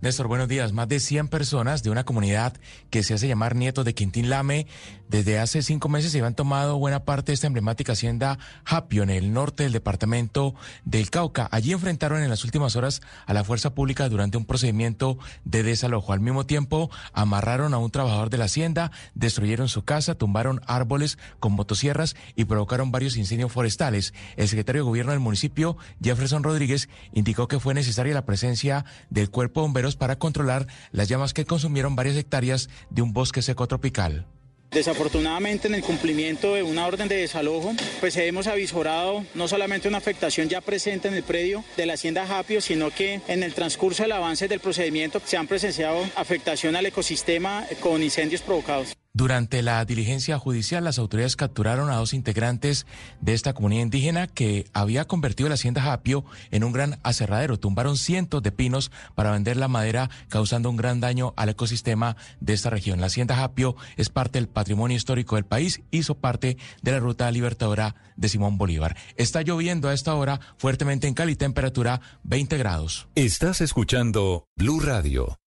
Néstor, 0.00 0.26
buenos 0.26 0.48
días. 0.48 0.72
Más 0.72 0.88
de 0.88 0.98
100 0.98 1.28
personas 1.28 1.84
de 1.84 1.90
una 1.90 2.04
comunidad 2.04 2.54
que 2.90 3.04
se 3.04 3.14
hace 3.14 3.28
llamar 3.28 3.54
Nietos 3.54 3.84
de 3.84 3.94
Quintín 3.94 4.28
Lame, 4.28 4.66
desde 5.08 5.38
hace 5.38 5.62
cinco 5.62 5.88
meses 5.88 6.12
se 6.12 6.18
habían 6.18 6.34
tomado 6.34 6.78
buena 6.78 7.04
parte 7.04 7.32
de 7.32 7.34
esta 7.34 7.46
emblemática 7.46 7.92
hacienda 7.92 8.38
Japio, 8.64 9.02
en 9.02 9.10
el 9.10 9.32
norte 9.32 9.62
del 9.62 9.72
departamento 9.72 10.54
del 10.84 11.10
Cauca. 11.10 11.48
Allí 11.50 11.72
enfrentaron 11.72 12.22
en 12.22 12.30
las 12.30 12.44
últimas 12.44 12.76
horas 12.76 13.00
a 13.26 13.32
la 13.32 13.42
fuerza 13.42 13.74
pública 13.74 14.08
durante 14.08 14.36
un 14.36 14.44
procedimiento 14.44 15.18
de 15.44 15.62
desalojo. 15.62 16.12
Al 16.12 16.20
mismo 16.20 16.46
tiempo, 16.46 16.90
amarraron 17.12 17.74
a 17.74 17.78
un 17.78 17.90
trabajador 17.90 18.30
de 18.30 18.38
la 18.38 18.44
hacienda, 18.44 18.92
destruyeron 19.14 19.68
su 19.68 19.82
casa, 19.82 20.14
tumbaron 20.14 20.60
árboles 20.66 21.18
con 21.40 21.52
motosierras 21.52 22.14
y 22.36 22.44
provocaron 22.44 22.92
varios 22.92 23.16
incendios 23.16 23.50
forestales. 23.50 24.14
El 24.36 24.48
secretario 24.48 24.82
de 24.82 24.88
gobierno 24.88 25.12
del 25.12 25.20
municipio, 25.20 25.76
Jefferson 26.02 26.44
Rodríguez, 26.44 26.88
indicó 27.12 27.48
que 27.48 27.58
fue 27.58 27.74
necesaria 27.74 28.14
la 28.14 28.26
presencia 28.26 28.84
del 29.10 29.30
cuerpo 29.30 29.62
bombero 29.62 29.88
para 29.96 30.18
controlar 30.18 30.66
las 30.90 31.08
llamas 31.08 31.32
que 31.32 31.44
consumieron 31.44 31.96
varias 31.96 32.16
hectáreas 32.16 32.68
de 32.90 33.02
un 33.02 33.12
bosque 33.12 33.42
seco 33.42 33.66
tropical. 33.66 34.26
Desafortunadamente 34.70 35.66
en 35.66 35.74
el 35.74 35.82
cumplimiento 35.82 36.54
de 36.54 36.62
una 36.62 36.86
orden 36.86 37.08
de 37.08 37.16
desalojo, 37.16 37.72
pues 38.00 38.16
hemos 38.16 38.46
avisorado 38.46 39.24
no 39.34 39.48
solamente 39.48 39.88
una 39.88 39.98
afectación 39.98 40.48
ya 40.48 40.60
presente 40.60 41.08
en 41.08 41.14
el 41.14 41.22
predio 41.22 41.64
de 41.76 41.86
la 41.86 41.94
hacienda 41.94 42.26
Japio, 42.26 42.60
sino 42.60 42.90
que 42.90 43.20
en 43.28 43.42
el 43.42 43.54
transcurso 43.54 44.02
del 44.02 44.12
avance 44.12 44.46
del 44.46 44.60
procedimiento 44.60 45.22
se 45.24 45.36
han 45.36 45.46
presenciado 45.46 46.04
afectación 46.16 46.76
al 46.76 46.86
ecosistema 46.86 47.66
con 47.80 48.02
incendios 48.02 48.42
provocados. 48.42 48.94
Durante 49.18 49.62
la 49.62 49.84
diligencia 49.84 50.38
judicial, 50.38 50.84
las 50.84 51.00
autoridades 51.00 51.34
capturaron 51.34 51.90
a 51.90 51.96
dos 51.96 52.14
integrantes 52.14 52.86
de 53.20 53.34
esta 53.34 53.52
comunidad 53.52 53.82
indígena 53.82 54.28
que 54.28 54.66
había 54.72 55.06
convertido 55.06 55.48
la 55.48 55.56
hacienda 55.56 55.82
Japio 55.82 56.24
en 56.52 56.62
un 56.62 56.70
gran 56.70 57.00
aserradero. 57.02 57.58
Tumbaron 57.58 57.96
cientos 57.96 58.44
de 58.44 58.52
pinos 58.52 58.92
para 59.16 59.32
vender 59.32 59.56
la 59.56 59.66
madera, 59.66 60.08
causando 60.28 60.70
un 60.70 60.76
gran 60.76 61.00
daño 61.00 61.34
al 61.34 61.48
ecosistema 61.48 62.16
de 62.38 62.52
esta 62.52 62.70
región. 62.70 63.00
La 63.00 63.08
hacienda 63.08 63.34
Japio 63.34 63.74
es 63.96 64.08
parte 64.08 64.38
del 64.38 64.46
patrimonio 64.46 64.96
histórico 64.96 65.34
del 65.34 65.44
país, 65.44 65.80
hizo 65.90 66.14
parte 66.14 66.56
de 66.82 66.92
la 66.92 67.00
ruta 67.00 67.28
libertadora 67.32 67.96
de 68.14 68.28
Simón 68.28 68.56
Bolívar. 68.56 68.96
Está 69.16 69.42
lloviendo 69.42 69.88
a 69.88 69.94
esta 69.94 70.14
hora 70.14 70.38
fuertemente 70.58 71.08
en 71.08 71.14
Cali, 71.14 71.34
temperatura 71.34 72.00
20 72.22 72.56
grados. 72.56 73.08
Estás 73.16 73.62
escuchando 73.62 74.46
Blue 74.54 74.78
Radio. 74.78 75.40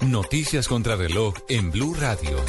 Noticias 0.00 0.68
contra 0.68 0.96
reloj 0.96 1.34
en 1.50 1.70
Blue 1.70 1.92
Radio. 1.92 2.42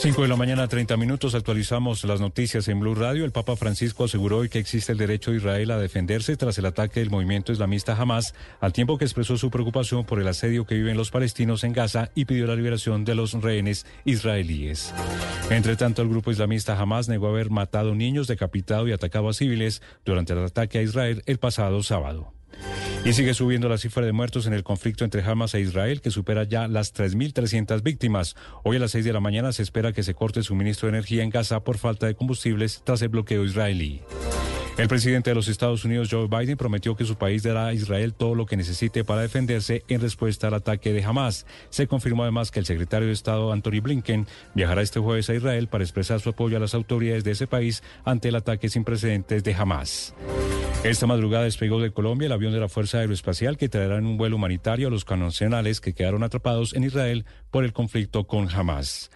5 0.00 0.22
de 0.22 0.28
la 0.28 0.36
mañana, 0.36 0.68
30 0.68 0.96
minutos, 0.96 1.34
actualizamos 1.34 2.04
las 2.04 2.20
noticias 2.20 2.68
en 2.68 2.78
Blue 2.78 2.94
Radio. 2.94 3.24
El 3.24 3.32
Papa 3.32 3.56
Francisco 3.56 4.04
aseguró 4.04 4.38
hoy 4.38 4.48
que 4.48 4.60
existe 4.60 4.92
el 4.92 4.98
derecho 4.98 5.32
de 5.32 5.38
Israel 5.38 5.72
a 5.72 5.78
defenderse 5.78 6.36
tras 6.36 6.56
el 6.56 6.66
ataque 6.66 7.00
del 7.00 7.10
movimiento 7.10 7.50
islamista 7.50 7.96
Hamas, 7.96 8.32
al 8.60 8.72
tiempo 8.72 8.96
que 8.96 9.04
expresó 9.04 9.36
su 9.36 9.50
preocupación 9.50 10.04
por 10.04 10.20
el 10.20 10.28
asedio 10.28 10.66
que 10.66 10.76
viven 10.76 10.96
los 10.96 11.10
palestinos 11.10 11.64
en 11.64 11.72
Gaza 11.72 12.12
y 12.14 12.26
pidió 12.26 12.46
la 12.46 12.54
liberación 12.54 13.04
de 13.04 13.16
los 13.16 13.32
rehenes 13.32 13.86
israelíes. 14.04 14.94
Entre 15.50 15.74
tanto, 15.74 16.02
el 16.02 16.08
grupo 16.08 16.30
islamista 16.30 16.78
Hamas 16.78 17.08
negó 17.08 17.26
haber 17.26 17.50
matado 17.50 17.96
niños, 17.96 18.28
decapitado 18.28 18.86
y 18.86 18.92
atacado 18.92 19.28
a 19.28 19.34
civiles 19.34 19.82
durante 20.04 20.32
el 20.32 20.44
ataque 20.44 20.78
a 20.78 20.82
Israel 20.82 21.24
el 21.26 21.38
pasado 21.38 21.82
sábado. 21.82 22.32
Y 23.04 23.12
sigue 23.12 23.32
subiendo 23.32 23.68
la 23.68 23.78
cifra 23.78 24.04
de 24.04 24.12
muertos 24.12 24.46
en 24.46 24.52
el 24.52 24.64
conflicto 24.64 25.04
entre 25.04 25.22
Hamas 25.22 25.54
e 25.54 25.60
Israel, 25.60 26.02
que 26.02 26.10
supera 26.10 26.44
ya 26.44 26.68
las 26.68 26.94
3.300 26.94 27.82
víctimas. 27.82 28.36
Hoy 28.64 28.76
a 28.76 28.80
las 28.80 28.90
6 28.90 29.04
de 29.04 29.12
la 29.12 29.20
mañana 29.20 29.52
se 29.52 29.62
espera 29.62 29.92
que 29.92 30.02
se 30.02 30.14
corte 30.14 30.40
el 30.40 30.44
suministro 30.44 30.86
de 30.86 30.96
energía 30.96 31.22
en 31.22 31.30
Gaza 31.30 31.60
por 31.60 31.78
falta 31.78 32.06
de 32.06 32.14
combustibles 32.14 32.82
tras 32.84 33.00
el 33.00 33.08
bloqueo 33.08 33.44
israelí. 33.44 34.02
El 34.78 34.86
presidente 34.86 35.30
de 35.30 35.34
los 35.34 35.48
Estados 35.48 35.84
Unidos, 35.84 36.08
Joe 36.08 36.28
Biden, 36.28 36.56
prometió 36.56 36.94
que 36.94 37.04
su 37.04 37.16
país 37.16 37.42
dará 37.42 37.66
a 37.66 37.74
Israel 37.74 38.14
todo 38.14 38.36
lo 38.36 38.46
que 38.46 38.56
necesite 38.56 39.02
para 39.02 39.22
defenderse 39.22 39.82
en 39.88 40.00
respuesta 40.00 40.46
al 40.46 40.54
ataque 40.54 40.92
de 40.92 41.02
Hamas. 41.02 41.46
Se 41.68 41.88
confirmó 41.88 42.22
además 42.22 42.52
que 42.52 42.60
el 42.60 42.66
secretario 42.66 43.08
de 43.08 43.12
Estado, 43.12 43.52
Anthony 43.52 43.80
Blinken, 43.82 44.28
viajará 44.54 44.82
este 44.82 45.00
jueves 45.00 45.28
a 45.30 45.34
Israel 45.34 45.66
para 45.66 45.82
expresar 45.82 46.20
su 46.20 46.28
apoyo 46.28 46.56
a 46.56 46.60
las 46.60 46.74
autoridades 46.74 47.24
de 47.24 47.32
ese 47.32 47.48
país 47.48 47.82
ante 48.04 48.28
el 48.28 48.36
ataque 48.36 48.68
sin 48.68 48.84
precedentes 48.84 49.42
de 49.42 49.52
Hamas. 49.52 50.14
Esta 50.84 51.08
madrugada 51.08 51.42
despegó 51.42 51.80
de 51.80 51.90
Colombia 51.90 52.26
el 52.26 52.32
avión 52.32 52.52
de 52.52 52.60
la 52.60 52.68
Fuerza 52.68 52.87
Aeroespacial 52.94 53.56
que 53.56 53.68
traerá 53.68 53.96
en 53.98 54.06
un 54.06 54.16
vuelo 54.16 54.36
humanitario 54.36 54.88
a 54.88 54.90
los 54.90 55.04
connacionales 55.04 55.80
que 55.80 55.94
quedaron 55.94 56.22
atrapados 56.22 56.74
en 56.74 56.84
Israel 56.84 57.26
por 57.50 57.64
el 57.64 57.72
conflicto 57.72 58.26
con 58.26 58.48
Hamas. 58.48 59.10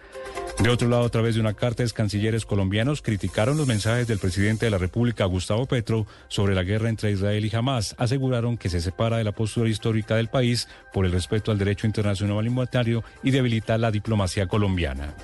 De 0.59 0.69
otro 0.69 0.87
lado, 0.87 1.05
a 1.05 1.09
través 1.09 1.35
de 1.35 1.41
una 1.41 1.53
carta, 1.53 1.83
los 1.83 1.93
cancilleres 1.93 2.45
colombianos 2.45 3.01
criticaron 3.01 3.57
los 3.57 3.67
mensajes 3.67 4.07
del 4.07 4.19
presidente 4.19 4.65
de 4.65 4.71
la 4.71 4.77
República, 4.77 5.25
Gustavo 5.25 5.65
Petro, 5.65 6.05
sobre 6.27 6.55
la 6.55 6.63
guerra 6.63 6.89
entre 6.89 7.11
Israel 7.11 7.45
y 7.45 7.55
Hamas. 7.55 7.95
Aseguraron 7.97 8.57
que 8.57 8.69
se 8.69 8.79
separa 8.79 9.17
de 9.17 9.23
la 9.23 9.33
postura 9.33 9.69
histórica 9.69 10.15
del 10.15 10.29
país 10.29 10.67
por 10.93 11.05
el 11.05 11.11
respeto 11.11 11.51
al 11.51 11.57
derecho 11.57 11.87
internacional 11.87 12.47
humanitario 12.47 13.03
y 13.23 13.31
debilita 13.31 13.77
la 13.77 13.91
diplomacia 13.91 14.47
colombiana. 14.47 15.15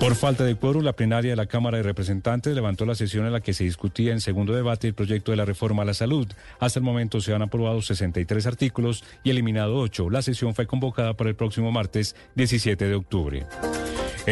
Por 0.00 0.14
falta 0.14 0.44
de 0.44 0.54
quórum, 0.54 0.84
la 0.84 0.92
plenaria 0.92 1.30
de 1.30 1.36
la 1.36 1.46
Cámara 1.46 1.78
de 1.78 1.82
Representantes 1.82 2.54
levantó 2.54 2.86
la 2.86 2.94
sesión 2.94 3.26
en 3.26 3.32
la 3.32 3.40
que 3.40 3.52
se 3.52 3.64
discutía 3.64 4.12
en 4.12 4.20
segundo 4.20 4.54
debate 4.54 4.86
el 4.86 4.94
proyecto 4.94 5.32
de 5.32 5.36
la 5.36 5.44
reforma 5.44 5.82
a 5.82 5.86
la 5.86 5.94
salud. 5.94 6.28
Hasta 6.60 6.78
el 6.78 6.84
momento 6.84 7.20
se 7.20 7.34
han 7.34 7.42
aprobado 7.42 7.82
63 7.82 8.46
artículos 8.46 9.02
y 9.24 9.30
eliminado 9.30 9.76
8. 9.76 10.08
La 10.08 10.22
sesión 10.22 10.54
fue 10.54 10.68
convocada 10.68 11.14
para 11.14 11.30
el 11.30 11.36
próximo 11.36 11.72
martes 11.72 12.14
17 12.36 12.86
de 12.86 12.94
octubre. 12.94 13.46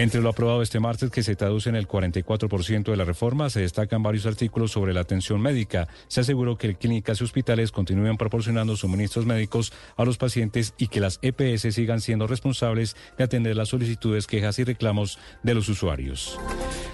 Entre 0.06 0.20
lo 0.20 0.28
aprobado 0.28 0.62
este 0.62 0.78
martes, 0.78 1.10
que 1.10 1.24
se 1.24 1.34
traduce 1.34 1.68
en 1.68 1.74
el 1.74 1.88
44% 1.88 2.84
de 2.92 2.96
la 2.96 3.02
reforma, 3.02 3.50
se 3.50 3.62
destacan 3.62 4.04
varios 4.04 4.24
artículos 4.24 4.70
sobre 4.70 4.94
la 4.94 5.00
atención 5.00 5.40
médica. 5.40 5.88
Se 6.06 6.20
aseguró 6.20 6.56
que 6.56 6.76
clínicas 6.76 7.20
y 7.20 7.24
hospitales 7.24 7.72
continúen 7.72 8.16
proporcionando 8.16 8.76
suministros 8.76 9.26
médicos 9.26 9.72
a 9.96 10.04
los 10.04 10.16
pacientes 10.16 10.74
y 10.78 10.86
que 10.86 11.00
las 11.00 11.18
EPS 11.22 11.74
sigan 11.74 12.00
siendo 12.00 12.28
responsables 12.28 12.94
de 13.18 13.24
atender 13.24 13.56
las 13.56 13.70
solicitudes, 13.70 14.28
quejas 14.28 14.60
y 14.60 14.62
reclamos 14.62 15.18
de 15.42 15.54
los 15.54 15.68
usuarios. 15.68 16.38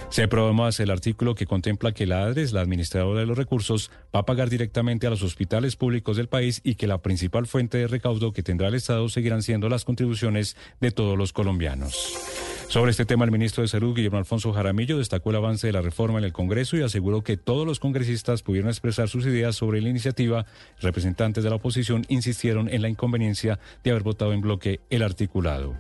Se 0.09 0.22
aprobó 0.22 0.55
más 0.55 0.80
el 0.80 0.90
artículo 0.90 1.34
que 1.34 1.44
contempla 1.44 1.93
que 1.93 2.06
la 2.06 2.22
ADRES, 2.22 2.55
la 2.55 2.62
administradora 2.62 3.20
de 3.20 3.26
los 3.26 3.36
recursos, 3.36 3.90
va 4.16 4.20
a 4.20 4.24
pagar 4.24 4.48
directamente 4.48 5.06
a 5.06 5.10
los 5.10 5.22
hospitales 5.22 5.76
públicos 5.76 6.16
del 6.16 6.28
país 6.28 6.62
y 6.64 6.76
que 6.76 6.86
la 6.86 7.02
principal 7.02 7.47
fuente 7.47 7.76
de 7.76 7.89
recaudo 7.89 8.32
que 8.32 8.43
tendrá 8.43 8.68
el 8.68 8.74
Estado 8.74 9.06
seguirán 9.10 9.43
siendo 9.43 9.68
las 9.68 9.84
contribuciones 9.84 10.56
de 10.80 10.93
todos 10.93 11.18
los 11.18 11.34
colombianos. 11.34 12.52
Sobre 12.73 12.90
este 12.90 13.05
tema, 13.05 13.27
el 13.27 13.31
ministro 13.31 13.61
de 13.61 13.69
Salud, 13.69 13.94
Guillermo 13.94 14.16
Alfonso 14.16 14.51
Jaramillo, 14.51 14.97
destacó 14.97 15.28
el 15.28 15.36
avance 15.36 15.66
de 15.66 15.74
la 15.74 15.82
reforma 15.82 16.19
en 16.19 16.24
el 16.24 16.32
Congreso 16.32 16.74
y 16.78 16.81
aseguró 16.81 17.20
que 17.20 17.36
todos 17.36 17.66
los 17.66 17.78
congresistas 17.78 18.43
pudieron 18.43 18.70
expresar 18.70 19.11
sus 19.11 19.27
ideas 19.27 19.55
sobre 19.57 19.82
la 19.82 19.90
iniciativa. 19.90 20.47
Representantes 20.81 21.44
de 21.44 21.51
la 21.51 21.57
oposición 21.57 22.07
insistieron 22.09 22.70
en 22.70 22.81
la 22.81 22.89
inconveniencia 22.89 23.59
de 23.85 23.90
haber 23.90 24.05
votado 24.05 24.32
en 24.32 24.40
bloque 24.40 24.81
el 24.89 25.03
articulado. 25.03 25.74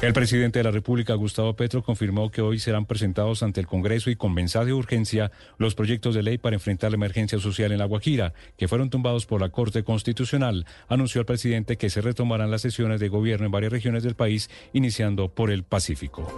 El 0.00 0.12
presidente 0.12 0.60
de 0.60 0.62
la 0.62 0.70
República, 0.70 1.14
Gustavo 1.14 1.56
Petro, 1.56 1.82
confirmó 1.82 2.30
que 2.30 2.40
hoy 2.40 2.60
serán 2.60 2.86
presentados 2.86 3.42
ante 3.42 3.60
el 3.60 3.66
Congreso 3.66 4.10
y 4.10 4.16
con 4.16 4.32
mensaje 4.32 4.66
de 4.66 4.72
urgencia 4.72 5.32
los 5.56 5.74
proyectos 5.74 6.14
de 6.14 6.22
ley 6.22 6.38
para 6.38 6.54
enfrentar 6.54 6.92
la 6.92 6.96
emergencia 6.96 7.40
social 7.40 7.72
en 7.72 7.78
La 7.78 7.84
Guajira, 7.84 8.32
que 8.56 8.68
fueron 8.68 8.90
tumbados 8.90 9.26
por 9.26 9.40
la 9.40 9.48
Corte 9.48 9.82
Constitucional. 9.82 10.66
Anunció 10.86 11.20
el 11.20 11.26
presidente 11.26 11.76
que 11.76 11.90
se 11.90 12.00
retomarán 12.00 12.52
las 12.52 12.62
sesiones 12.62 13.00
de 13.00 13.08
gobierno 13.08 13.46
en 13.46 13.52
varias 13.52 13.72
regiones 13.72 14.04
del 14.04 14.14
país, 14.14 14.50
iniciando 14.72 15.34
por 15.34 15.50
el 15.50 15.64
Pacífico. 15.64 16.32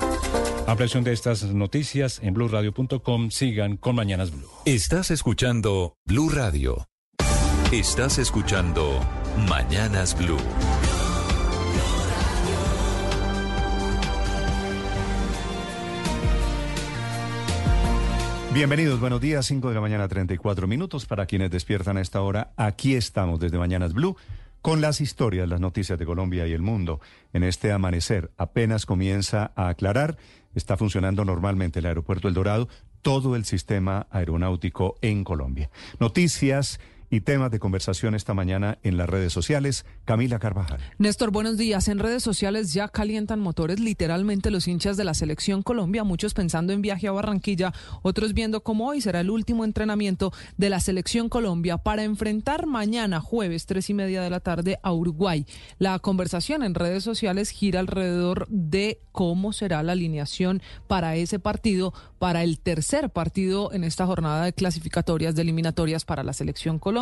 Ampliación 0.67 1.05
de 1.05 1.13
estas 1.13 1.45
noticias 1.45 2.19
en 2.23 2.33
blueradio.com. 2.33 3.31
Sigan 3.31 3.77
con 3.77 3.95
Mañanas 3.95 4.31
Blue. 4.31 4.49
Estás 4.65 5.11
escuchando 5.11 5.97
Blue 6.07 6.31
Radio. 6.31 6.87
Estás 7.73 8.19
escuchando 8.19 9.01
Mañanas 9.47 10.17
Blue. 10.17 10.39
Bienvenidos, 18.53 18.99
buenos 18.99 19.21
días, 19.21 19.47
5 19.47 19.69
de 19.69 19.75
la 19.77 19.81
mañana, 19.81 20.09
34 20.09 20.67
minutos. 20.67 21.07
Para 21.07 21.27
quienes 21.27 21.53
despiertan 21.53 21.97
a 21.97 22.01
esta 22.01 22.21
hora, 22.21 22.51
aquí 22.57 22.97
estamos 22.97 23.39
desde 23.39 23.59
Mañanas 23.59 23.95
Blue 23.95 24.17
con 24.61 24.81
las 24.81 25.01
historias, 25.01 25.49
las 25.49 25.61
noticias 25.61 26.01
de 26.01 26.05
Colombia 26.05 26.49
y 26.49 26.53
el 26.53 26.61
mundo. 26.61 27.01
En 27.33 27.45
este 27.45 27.71
amanecer 27.71 28.33
apenas 28.37 28.87
comienza 28.87 29.53
a 29.55 29.69
aclarar, 29.69 30.17
está 30.53 30.77
funcionando 30.77 31.25
normalmente 31.25 31.79
el 31.79 31.87
aeropuerto 31.87 32.27
El 32.27 32.35
Dorado, 32.35 32.69
todo 33.03 33.37
el 33.37 33.45
sistema 33.45 34.09
aeronáutico 34.11 34.97
en 35.01 35.23
Colombia. 35.23 35.71
Noticias 36.01 36.81
y 37.11 37.21
temas 37.23 37.51
de 37.51 37.59
conversación 37.59 38.15
esta 38.15 38.35
mañana 38.35 38.79
en 38.83 38.97
las 38.97 39.09
redes 39.09 39.33
sociales. 39.33 39.85
Camila 40.05 40.39
Carvajal. 40.39 40.81
Néstor, 40.99 41.33
buenos 41.33 41.59
días. 41.59 41.89
En 41.89 41.99
redes 41.99 42.23
sociales 42.23 42.73
ya 42.73 42.89
calientan 42.89 43.41
motores 43.41 43.81
literalmente 43.81 44.51
los 44.51 44.69
hinchas 44.69 44.97
de 44.97 45.05
la 45.05 45.15
selección 45.15 45.63
Colombia, 45.63 46.05
muchos 46.05 46.35
pensando 46.35 46.73
en 46.73 46.83
viaje 46.83 47.09
a 47.09 47.13
Barranquilla, 47.13 47.73
otros 48.03 48.33
viendo 48.33 48.63
cómo 48.63 48.89
hoy 48.89 49.01
será 49.01 49.21
el 49.21 49.31
último 49.31 49.65
entrenamiento 49.65 50.33
de 50.57 50.71
la 50.71 50.79
selección 50.79 51.29
Colombia 51.29 51.79
para 51.79 52.05
enfrentar 52.05 52.67
mañana, 52.67 53.21
jueves, 53.21 53.67
tres 53.67 53.91
y 53.91 53.95
media 53.95 54.23
de 54.23 54.31
la 54.31 54.41
tarde, 54.41 54.79
a 54.83 54.93
Uruguay. 54.93 55.47
La 55.79 55.99
conversación 55.99 56.63
en 56.63 56.75
redes 56.75 57.03
sociales 57.03 57.51
gira 57.51 57.81
alrededor 57.81 58.47
de 58.49 59.01
cómo 59.11 59.53
será 59.53 59.83
la 59.83 59.93
alineación 59.93 60.63
para 60.87 61.17
ese 61.17 61.41
partido, 61.41 61.93
para 62.19 62.45
el 62.45 62.61
tercer 62.61 63.11
partido 63.11 63.73
en 63.73 63.83
esta 63.83 64.07
jornada 64.07 64.45
de 64.45 64.53
clasificatorias, 64.53 65.35
de 65.35 65.43
eliminatorias 65.43 66.05
para 66.05 66.23
la 66.23 66.33
selección 66.33 66.79
Colombia. 66.79 67.00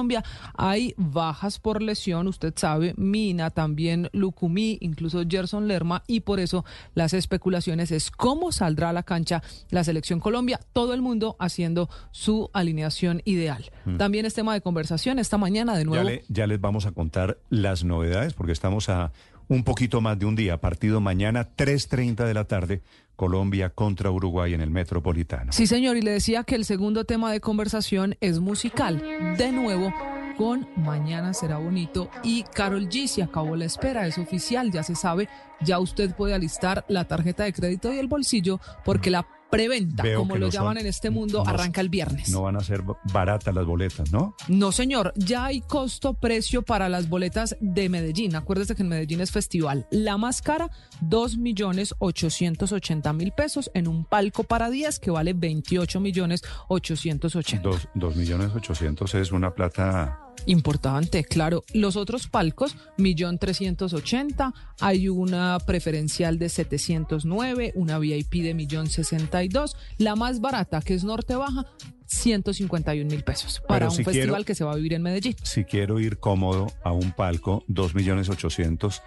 Hay 0.57 0.95
bajas 0.97 1.59
por 1.59 1.83
lesión, 1.83 2.29
usted 2.29 2.53
sabe, 2.57 2.95
Mina, 2.97 3.51
también 3.51 4.09
Lucumí, 4.13 4.79
incluso 4.81 5.23
Gerson 5.29 5.67
Lerma, 5.67 6.05
y 6.07 6.21
por 6.21 6.41
eso 6.41 6.65
las 6.95 7.15
especulaciones 7.15 7.91
es 7.91 8.11
cómo 8.11 8.53
saldrá 8.53 8.91
a 8.91 8.93
la 8.93 9.03
cancha 9.03 9.43
la 9.71 9.83
selección 9.85 10.21
Colombia, 10.21 10.61
todo 10.73 10.95
el 10.95 11.03
mundo 11.03 11.37
haciendo 11.39 11.89
su 12.11 12.51
alineación 12.53 13.23
ideal. 13.25 13.71
Mm. 13.85 13.97
También 13.97 14.27
es 14.27 14.35
tema 14.35 14.55
de 14.55 14.61
conversación 14.61 15.19
esta 15.19 15.39
mañana 15.39 15.77
de 15.77 15.85
nuevo. 15.85 16.09
Ya, 16.09 16.21
ya 16.29 16.47
les 16.47 16.61
vamos 16.61 16.87
a 16.87 16.93
contar 16.93 17.39
las 17.49 17.85
novedades 17.85 18.35
porque 18.35 18.53
estamos 18.53 18.89
a 18.89 19.13
un 19.49 19.65
poquito 19.65 20.01
más 20.01 20.19
de 20.19 20.27
un 20.27 20.37
día. 20.37 20.61
Partido 20.61 21.01
mañana, 21.01 21.49
3.30 21.57 22.27
de 22.27 22.35
la 22.35 22.45
tarde, 22.45 22.83
Colombia 23.19 23.71
contra 23.71 24.13
Uruguay 24.13 24.55
en 24.55 24.61
el 24.61 24.71
Metropolitano. 24.71 25.53
Sí, 25.53 25.67
señor, 25.67 25.97
y 25.97 26.03
le 26.03 26.13
decía 26.13 26.45
que 26.45 26.55
el 26.55 26.65
segundo 26.65 27.05
tema 27.05 27.33
de 27.33 27.41
conversación 27.41 28.17
es 28.21 28.39
musical. 28.39 29.03
De 29.37 29.51
nuevo, 29.51 29.93
con 30.37 30.69
Mañana 30.77 31.35
será 31.35 31.59
bonito 31.59 32.09
y 32.23 32.45
Carol 32.45 32.89
G 32.89 33.09
se 33.09 33.25
acabó 33.25 33.57
la 33.57 33.65
espera, 33.65 34.07
es 34.07 34.19
oficial, 34.19 34.71
ya 34.71 34.85
se 34.85 34.95
sabe, 34.95 35.29
ya 35.61 35.81
usted 35.81 36.15
puede 36.15 36.33
alistar 36.33 36.85
la 36.87 37.09
tarjeta 37.09 37.43
de 37.43 37.53
crédito 37.53 37.93
y 37.93 37.99
el 37.99 38.07
bolsillo 38.07 38.61
porque 38.85 39.11
la 39.11 39.27
preventa, 39.51 40.05
como 40.17 40.37
lo 40.37 40.49
llaman 40.49 40.79
en 40.79 40.87
este 40.87 41.11
mundo, 41.11 41.43
arranca 41.47 41.81
el 41.81 41.89
viernes. 41.89 42.31
No 42.31 42.43
van 42.43 42.57
a 42.57 42.61
ser 42.61 42.83
baratas 43.13 43.55
las 43.55 43.67
boletas, 43.67 44.13
¿no? 44.13 44.35
No, 44.49 44.73
señor. 44.73 45.13
Ya 45.17 45.47
hay 45.47 45.61
costo-precio 45.61 46.63
para 46.63 46.89
las 46.89 47.09
boletas 47.09 47.57
de 47.61 47.89
Medellín. 47.89 48.37
Acuérdese 48.37 48.75
que 48.75 48.83
en 48.83 48.89
Medellín 48.89 49.21
es 49.21 49.31
festival. 49.31 49.87
La 49.91 50.17
más 50.17 50.43
cara, 50.43 50.71
2 51.01 51.39
millones 51.39 51.95
880 51.99 53.13
mil 53.13 53.33
pesos 53.33 53.71
en 53.75 53.89
un 53.89 54.05
palco 54.05 54.45
para 54.45 54.71
10 54.71 54.99
que 54.99 55.11
vale 55.11 55.33
28 55.33 56.01
millones 56.01 56.43
880. 56.69 57.69
2 57.95 58.17
millones 58.17 58.51
800 58.55 59.15
es 59.15 59.33
una 59.33 59.55
plata 59.55 60.28
Importante, 60.47 61.25
claro. 61.25 61.65
Los 61.75 61.97
otros 61.97 62.29
palcos, 62.29 62.77
millón 62.97 63.39
trescientos 63.39 63.93
ochenta, 63.93 64.55
hay 64.81 65.09
una 65.09 65.59
preferencial 65.67 66.39
de 66.39 66.49
709, 66.49 67.73
una 67.75 67.99
VIP 67.99 68.43
de 68.43 68.55
millón 68.55 68.89
sesenta 68.89 69.45
y 69.45 69.49
dos, 69.49 69.77
la 69.99 70.17
más 70.17 70.41
barata, 70.41 70.81
que 70.81 70.95
es 70.95 71.05
Norte 71.05 71.37
Baja, 71.37 71.67
151 72.07 73.11
mil 73.11 73.23
pesos 73.23 73.63
para 73.69 73.89
un 73.89 73.95
festival 73.95 74.45
que 74.45 74.55
se 74.55 74.65
va 74.65 74.73
a 74.73 74.77
vivir 74.77 74.95
en 74.95 75.03
Medellín. 75.03 75.37
Si 75.43 75.65
quiero 75.65 76.01
ir 76.01 76.19
cómodo 76.19 76.73
a 76.83 76.93
un 76.93 77.13
palco, 77.13 77.65
2 77.69 77.95
millones 77.95 78.31
800, 78.31 79.03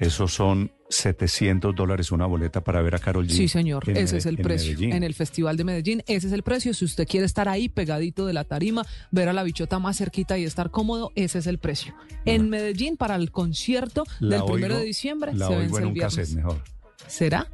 esos 0.00 0.34
son 0.34 0.72
700 0.90 1.74
dólares 1.74 2.12
una 2.12 2.26
boleta 2.26 2.62
para 2.62 2.82
ver 2.82 2.96
a 2.96 2.98
Carol 2.98 3.26
G. 3.26 3.30
Sí, 3.30 3.48
señor, 3.48 3.88
ese 3.88 4.18
es 4.18 4.26
el 4.26 4.36
precio. 4.38 4.76
En 4.80 5.02
el 5.02 5.14
Festival 5.14 5.56
de 5.56 5.64
Medellín, 5.64 6.02
ese 6.06 6.26
es 6.26 6.32
el 6.32 6.42
precio. 6.42 6.74
Si 6.74 6.84
usted 6.84 7.06
quiere 7.06 7.26
estar 7.26 7.48
ahí 7.48 7.68
pegadito 7.68 8.26
de 8.26 8.32
la 8.32 8.44
tarima, 8.44 8.84
ver 9.10 9.28
a 9.28 9.32
la 9.32 9.42
bichota 9.42 9.78
más 9.78 9.96
cerquita 9.96 10.36
y 10.36 10.44
estar 10.44 10.70
cómodo, 10.70 11.12
ese 11.14 11.38
es 11.38 11.46
el 11.46 11.58
precio. 11.58 11.94
En 12.24 12.50
Medellín, 12.50 12.96
para 12.96 13.14
el 13.14 13.30
concierto 13.30 14.04
del 14.20 14.44
primero 14.44 14.78
de 14.78 14.84
diciembre, 14.84 15.32
se 15.32 15.56
vence 15.56 15.82
el 15.82 15.92
viernes. 15.92 16.34
mejor. 16.34 16.62
¿Será? 17.06 17.48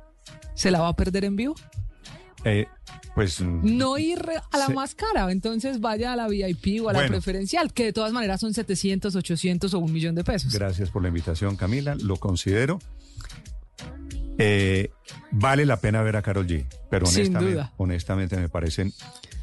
¿Se 0.54 0.70
la 0.70 0.80
va 0.80 0.88
a 0.88 0.96
perder 0.96 1.24
en 1.26 1.36
vivo? 1.36 1.54
Eh, 2.44 2.66
pues 3.14 3.40
mm, 3.40 3.76
no 3.76 3.98
ir 3.98 4.22
a 4.52 4.58
la 4.58 4.68
más 4.68 4.94
cara, 4.94 5.30
entonces 5.30 5.80
vaya 5.80 6.12
a 6.12 6.16
la 6.16 6.28
VIP 6.28 6.82
o 6.82 6.88
a 6.88 6.92
la 6.92 7.06
preferencial, 7.06 7.72
que 7.72 7.84
de 7.84 7.92
todas 7.92 8.12
maneras 8.12 8.40
son 8.40 8.54
700, 8.54 9.14
800 9.14 9.74
o 9.74 9.78
un 9.78 9.92
millón 9.92 10.14
de 10.14 10.24
pesos. 10.24 10.52
Gracias 10.52 10.90
por 10.90 11.02
la 11.02 11.08
invitación, 11.08 11.56
Camila, 11.56 11.94
lo 11.96 12.16
considero. 12.16 12.78
Eh, 14.38 14.90
vale 15.30 15.64
la 15.64 15.78
pena 15.78 16.02
ver 16.02 16.16
a 16.16 16.22
Carol 16.22 16.46
G, 16.46 16.66
pero 16.90 17.06
honestamente, 17.06 17.70
honestamente 17.76 18.36
me 18.36 18.48
parecen 18.48 18.92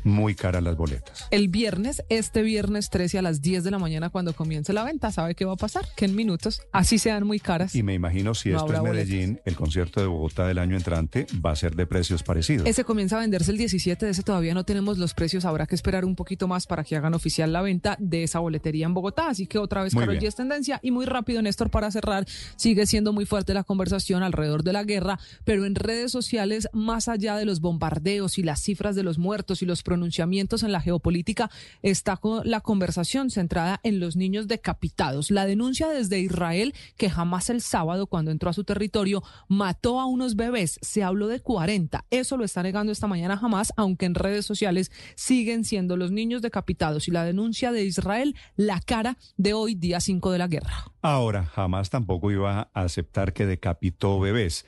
muy 0.03 0.35
caras 0.35 0.63
las 0.63 0.75
boletas. 0.75 1.27
El 1.31 1.47
viernes, 1.47 2.03
este 2.09 2.41
viernes 2.41 2.89
13 2.89 3.19
a 3.19 3.21
las 3.21 3.41
10 3.41 3.63
de 3.63 3.71
la 3.71 3.79
mañana 3.79 4.09
cuando 4.09 4.33
comience 4.33 4.73
la 4.73 4.83
venta, 4.83 5.11
¿sabe 5.11 5.35
qué 5.35 5.45
va 5.45 5.53
a 5.53 5.57
pasar? 5.57 5.85
Que 5.95 6.05
en 6.05 6.15
minutos, 6.15 6.61
así 6.71 6.97
sean 6.97 7.25
muy 7.25 7.39
caras. 7.39 7.75
Y 7.75 7.83
me 7.83 7.93
imagino 7.93 8.33
si 8.35 8.49
No 8.49 8.57
esto 8.57 8.73
es 8.73 8.81
Medellín, 8.81 9.39
el 9.45 9.55
concierto 9.55 10.01
de 10.01 10.07
Bogotá 10.07 10.47
del 10.47 10.57
año 10.57 10.75
entrante 10.75 11.27
va 11.45 11.51
a 11.51 11.55
ser 11.55 11.75
de 11.75 11.85
precios 11.85 12.23
parecidos. 12.23 12.67
Ese 12.67 12.83
comienza 12.83 13.17
a 13.17 13.21
venderse 13.21 13.51
el 13.51 13.57
17, 13.57 14.05
de 14.05 14.11
ese 14.11 14.23
todavía 14.23 14.53
no 14.53 14.63
tenemos 14.63 14.97
los 14.97 15.13
precios, 15.13 15.45
habrá 15.45 15.67
que 15.67 15.75
esperar 15.75 16.05
un 16.05 16.15
poquito 16.15 16.47
más 16.47 16.67
para 16.67 16.83
que 16.83 16.95
hagan 16.95 17.13
oficial 17.13 17.51
la 17.51 17.61
venta 17.61 17.97
de 17.99 18.23
esa 18.23 18.39
boletería 18.39 18.85
en 18.85 18.93
Bogotá, 18.93 19.29
así 19.29 19.47
que 19.47 19.57
otra 19.57 19.83
vez 19.83 19.93
Carol. 19.93 20.17
G 20.17 20.27
es 20.27 20.35
tendencia 20.35 20.79
y 20.81 20.91
muy 20.91 21.05
rápido 21.05 21.41
Néstor 21.41 21.69
para 21.69 21.91
cerrar, 21.91 22.25
sigue 22.55 22.85
siendo 22.85 23.13
muy 23.13 23.25
fuerte 23.25 23.53
la 23.53 23.63
conversación 23.63 24.23
alrededor 24.23 24.63
de 24.63 24.73
la 24.73 24.83
guerra, 24.83 25.19
pero 25.43 25.65
en 25.65 25.75
redes 25.75 26.11
sociales 26.11 26.67
más 26.73 27.07
allá 27.07 27.35
de 27.35 27.45
los 27.45 27.59
bombardeos 27.59 28.37
y 28.37 28.43
las 28.43 28.61
cifras 28.61 28.95
de 28.95 29.03
los 29.03 29.17
muertos 29.17 29.61
y 29.61 29.65
los 29.65 29.83
pronunciamientos 29.93 30.63
en 30.63 30.71
la 30.71 30.81
geopolítica 30.81 31.51
está 31.83 32.17
con 32.17 32.49
la 32.49 32.61
conversación 32.61 33.29
centrada 33.29 33.79
en 33.83 33.99
los 33.99 34.15
niños 34.15 34.47
decapitados. 34.47 35.29
La 35.29 35.45
denuncia 35.45 35.87
desde 35.87 36.19
Israel 36.19 36.73
que 36.97 37.11
jamás 37.11 37.51
el 37.51 37.61
sábado 37.61 38.07
cuando 38.07 38.31
entró 38.31 38.49
a 38.49 38.53
su 38.53 38.63
territorio 38.63 39.21
mató 39.47 39.99
a 39.99 40.07
unos 40.07 40.35
bebés, 40.35 40.79
se 40.81 41.03
habló 41.03 41.27
de 41.27 41.41
40. 41.41 42.05
Eso 42.09 42.37
lo 42.37 42.43
está 42.43 42.63
negando 42.63 42.91
esta 42.91 43.05
mañana 43.05 43.37
jamás, 43.37 43.71
aunque 43.77 44.07
en 44.07 44.15
redes 44.15 44.47
sociales 44.47 44.91
siguen 45.13 45.63
siendo 45.63 45.95
los 45.95 46.09
niños 46.09 46.41
decapitados 46.41 47.07
y 47.07 47.11
la 47.11 47.23
denuncia 47.23 47.71
de 47.71 47.83
Israel 47.83 48.35
la 48.55 48.79
cara 48.79 49.19
de 49.37 49.53
hoy, 49.53 49.75
día 49.75 49.99
5 49.99 50.31
de 50.31 50.37
la 50.39 50.47
guerra. 50.47 50.91
Ahora, 51.03 51.45
jamás 51.45 51.91
tampoco 51.91 52.31
iba 52.31 52.71
a 52.73 52.81
aceptar 52.81 53.33
que 53.33 53.45
decapitó 53.45 54.19
bebés. 54.19 54.65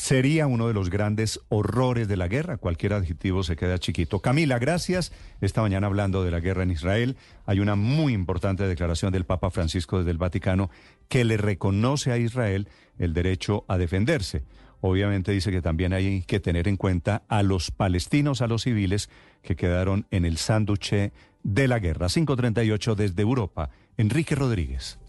Sería 0.00 0.46
uno 0.46 0.66
de 0.66 0.72
los 0.72 0.88
grandes 0.88 1.40
horrores 1.50 2.08
de 2.08 2.16
la 2.16 2.26
guerra. 2.26 2.56
Cualquier 2.56 2.94
adjetivo 2.94 3.42
se 3.42 3.54
queda 3.54 3.78
chiquito. 3.78 4.20
Camila, 4.20 4.58
gracias. 4.58 5.12
Esta 5.42 5.60
mañana 5.60 5.88
hablando 5.88 6.24
de 6.24 6.30
la 6.30 6.40
guerra 6.40 6.62
en 6.62 6.70
Israel, 6.70 7.18
hay 7.44 7.60
una 7.60 7.76
muy 7.76 8.14
importante 8.14 8.66
declaración 8.66 9.12
del 9.12 9.26
Papa 9.26 9.50
Francisco 9.50 9.98
desde 9.98 10.10
el 10.10 10.16
Vaticano 10.16 10.70
que 11.08 11.22
le 11.26 11.36
reconoce 11.36 12.12
a 12.12 12.16
Israel 12.16 12.66
el 12.98 13.12
derecho 13.12 13.66
a 13.68 13.76
defenderse. 13.76 14.42
Obviamente 14.80 15.32
dice 15.32 15.50
que 15.50 15.60
también 15.60 15.92
hay 15.92 16.22
que 16.22 16.40
tener 16.40 16.66
en 16.66 16.78
cuenta 16.78 17.22
a 17.28 17.42
los 17.42 17.70
palestinos, 17.70 18.40
a 18.40 18.46
los 18.46 18.62
civiles 18.62 19.10
que 19.42 19.54
quedaron 19.54 20.06
en 20.10 20.24
el 20.24 20.38
sánduche 20.38 21.12
de 21.42 21.68
la 21.68 21.78
guerra. 21.78 22.08
538 22.08 22.94
desde 22.94 23.20
Europa. 23.20 23.68
Enrique 23.98 24.34
Rodríguez. 24.34 24.99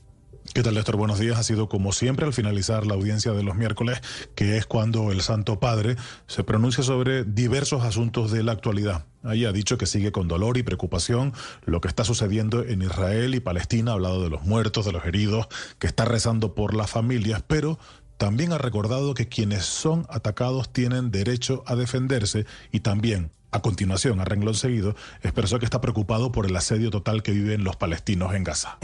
¿Qué 0.53 0.63
tal, 0.63 0.73
Néstor? 0.73 0.97
Buenos 0.97 1.17
días. 1.17 1.39
Ha 1.39 1.43
sido 1.43 1.69
como 1.69 1.93
siempre 1.93 2.25
al 2.25 2.33
finalizar 2.33 2.85
la 2.85 2.95
audiencia 2.95 3.31
de 3.31 3.41
los 3.41 3.55
miércoles, 3.55 4.01
que 4.35 4.57
es 4.57 4.65
cuando 4.65 5.13
el 5.13 5.21
Santo 5.21 5.61
Padre 5.61 5.95
se 6.27 6.43
pronuncia 6.43 6.83
sobre 6.83 7.23
diversos 7.23 7.85
asuntos 7.85 8.31
de 8.31 8.43
la 8.43 8.51
actualidad. 8.51 9.05
Ahí 9.23 9.45
ha 9.45 9.53
dicho 9.53 9.77
que 9.77 9.85
sigue 9.85 10.11
con 10.11 10.27
dolor 10.27 10.57
y 10.57 10.63
preocupación 10.63 11.31
lo 11.63 11.79
que 11.79 11.87
está 11.87 12.03
sucediendo 12.03 12.65
en 12.65 12.81
Israel 12.81 13.33
y 13.33 13.39
Palestina, 13.39 13.91
ha 13.91 13.93
hablado 13.93 14.21
de 14.21 14.29
los 14.29 14.43
muertos, 14.43 14.83
de 14.83 14.91
los 14.91 15.05
heridos, 15.05 15.47
que 15.79 15.87
está 15.87 16.03
rezando 16.03 16.53
por 16.53 16.73
las 16.73 16.89
familias, 16.89 17.41
pero 17.47 17.79
también 18.17 18.51
ha 18.51 18.57
recordado 18.57 19.13
que 19.13 19.29
quienes 19.29 19.63
son 19.63 20.05
atacados 20.09 20.73
tienen 20.73 21.11
derecho 21.11 21.63
a 21.65 21.77
defenderse 21.77 22.45
y 22.73 22.81
también 22.81 23.31
a 23.51 23.61
continuación, 23.61 24.19
a 24.19 24.25
renglón 24.25 24.55
seguido, 24.55 24.95
expresó 25.23 25.59
que 25.59 25.65
está 25.65 25.81
preocupado 25.81 26.31
por 26.31 26.45
el 26.45 26.55
asedio 26.55 26.89
total 26.89 27.23
que 27.23 27.31
viven 27.31 27.63
los 27.63 27.75
palestinos 27.75 28.33
en 28.33 28.43
Gaza. 28.43 28.77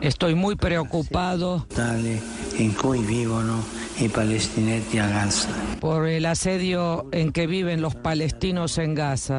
Estoy 0.00 0.34
muy 0.34 0.56
preocupado 0.56 1.66
tale 1.74 2.20
in 2.58 2.72
cui 2.72 3.02
vivono 3.02 3.64
i 3.98 4.08
palestinetti 4.08 4.98
a 4.98 5.08
Gaza. 5.08 5.48
por 5.80 6.06
el 6.06 6.26
asedio 6.26 7.06
en 7.12 7.32
que 7.32 7.46
viven 7.46 7.80
los 7.80 7.94
palestinos 7.94 8.78
en 8.78 8.94
Gaza. 8.94 9.38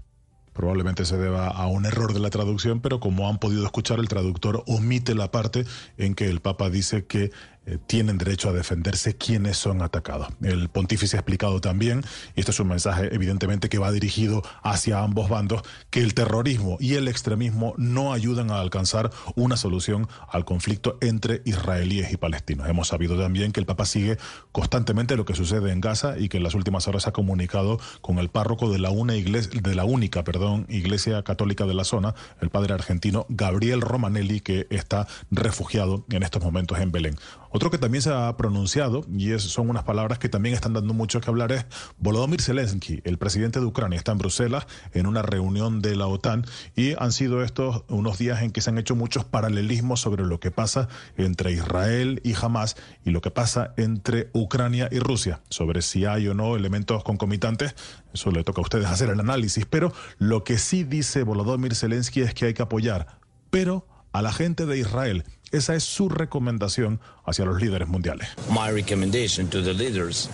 Probablemente 0.53 1.03
se 1.03 1.17
deba 1.17 1.47
a 1.49 1.67
un 1.67 1.85
error 1.85 2.13
de 2.13 2.21
la 2.21 2.29
traducción, 2.29 2.79
pero 2.79 3.01
como 3.01 3.27
han 3.27 3.39
podido 3.39 3.65
escuchar, 3.65 3.99
el 3.99 4.07
traductor 4.07 4.63
omite 4.67 5.13
la 5.13 5.29
parte 5.29 5.65
en 5.97 6.15
que 6.15 6.29
el 6.29 6.39
Papa 6.39 6.69
dice 6.69 7.05
que 7.05 7.31
eh, 7.65 7.77
tienen 7.85 8.17
derecho 8.17 8.49
a 8.49 8.53
defenderse 8.53 9.15
quienes 9.15 9.57
son 9.57 9.81
atacados. 9.81 10.27
El 10.41 10.69
pontífice 10.69 11.17
ha 11.17 11.19
explicado 11.19 11.61
también, 11.61 12.03
y 12.35 12.39
este 12.39 12.51
es 12.51 12.59
un 12.59 12.67
mensaje 12.67 13.13
evidentemente 13.13 13.69
que 13.69 13.77
va 13.77 13.91
dirigido 13.91 14.43
hacia 14.63 14.99
ambos 14.99 15.29
bandos, 15.29 15.61
que 15.89 16.01
el 16.01 16.13
terrorismo 16.13 16.77
y 16.79 16.95
el 16.95 17.07
extremismo 17.07 17.73
no 17.77 18.13
ayudan 18.13 18.51
a 18.51 18.59
alcanzar 18.59 19.11
una 19.35 19.57
solución 19.57 20.07
al 20.29 20.45
conflicto 20.45 20.97
entre 21.01 21.41
israelíes 21.45 22.11
y 22.11 22.17
palestinos. 22.17 22.69
Hemos 22.69 22.89
sabido 22.89 23.17
también 23.19 23.51
que 23.51 23.59
el 23.59 23.65
Papa 23.65 23.85
sigue 23.85 24.17
constantemente 24.51 25.15
lo 25.15 25.25
que 25.25 25.35
sucede 25.35 25.71
en 25.71 25.81
Gaza 25.81 26.17
y 26.19 26.29
que 26.29 26.37
en 26.37 26.43
las 26.43 26.55
últimas 26.55 26.87
horas 26.87 27.07
ha 27.07 27.13
comunicado 27.13 27.79
con 28.01 28.19
el 28.19 28.29
párroco 28.29 28.71
de 28.71 28.79
la, 28.79 28.89
una 28.89 29.15
iglesia, 29.15 29.59
de 29.61 29.75
la 29.75 29.85
única 29.85 30.23
iglesia 30.69 31.23
católica 31.23 31.65
de 31.65 31.73
la 31.73 31.83
zona, 31.83 32.15
el 32.41 32.49
padre 32.49 32.73
argentino 32.73 33.25
Gabriel 33.29 33.81
Romanelli, 33.81 34.41
que 34.41 34.67
está 34.69 35.07
refugiado 35.31 36.05
en 36.09 36.23
estos 36.23 36.43
momentos 36.43 36.79
en 36.79 36.91
Belén. 36.91 37.15
Otro 37.55 37.71
que 37.71 37.77
también 37.77 38.01
se 38.01 38.11
ha 38.11 38.35
pronunciado, 38.35 39.05
y 39.17 39.29
son 39.39 39.69
unas 39.69 39.85
palabras 39.85 40.19
que 40.19 40.27
también 40.27 40.53
están 40.53 40.73
dando 40.73 40.93
mucho 40.93 41.21
que 41.21 41.29
hablar, 41.29 41.53
es 41.53 41.65
Volodymyr 41.99 42.41
Zelensky, 42.41 42.99
el 43.05 43.17
presidente 43.17 43.61
de 43.61 43.65
Ucrania, 43.65 43.97
está 43.97 44.11
en 44.11 44.17
Bruselas 44.17 44.67
en 44.91 45.07
una 45.07 45.21
reunión 45.21 45.81
de 45.81 45.95
la 45.95 46.07
OTAN 46.07 46.45
y 46.75 46.95
han 46.99 47.13
sido 47.13 47.43
estos 47.43 47.85
unos 47.87 48.17
días 48.17 48.41
en 48.41 48.51
que 48.51 48.59
se 48.59 48.71
han 48.71 48.77
hecho 48.77 48.97
muchos 48.97 49.23
paralelismos 49.23 50.01
sobre 50.01 50.25
lo 50.25 50.41
que 50.41 50.51
pasa 50.51 50.89
entre 51.15 51.53
Israel 51.53 52.19
y 52.25 52.33
Hamas 52.33 52.75
y 53.05 53.11
lo 53.11 53.21
que 53.21 53.31
pasa 53.31 53.73
entre 53.77 54.29
Ucrania 54.33 54.89
y 54.91 54.99
Rusia, 54.99 55.39
sobre 55.47 55.81
si 55.81 56.03
hay 56.03 56.27
o 56.27 56.33
no 56.33 56.57
elementos 56.57 57.05
concomitantes. 57.05 57.73
Eso 58.13 58.31
le 58.31 58.43
toca 58.43 58.59
a 58.59 58.63
ustedes 58.63 58.87
hacer 58.87 59.09
el 59.11 59.21
análisis, 59.21 59.65
pero 59.65 59.93
lo 60.17 60.43
que 60.43 60.57
sí 60.57 60.83
dice 60.83 61.23
Volodymyr 61.23 61.73
Zelensky 61.73 62.19
es 62.19 62.33
que 62.33 62.47
hay 62.47 62.53
que 62.53 62.63
apoyar, 62.63 63.21
pero 63.49 63.87
a 64.11 64.21
la 64.21 64.33
gente 64.33 64.65
de 64.65 64.77
Israel. 64.77 65.23
Esa 65.51 65.75
es 65.75 65.83
su 65.83 66.09
recomendación 66.09 66.99
hacia 67.25 67.45
los 67.45 67.61
líderes 67.61 67.87
mundiales. 67.87 68.27
my 68.49 68.69
recommendation 68.71 69.47
to 69.47 69.61
the 69.61 69.73
leaders 69.73 70.29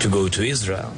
to 0.00 0.08
go 0.08 0.28
to 0.28 0.42
Israel 0.42 0.90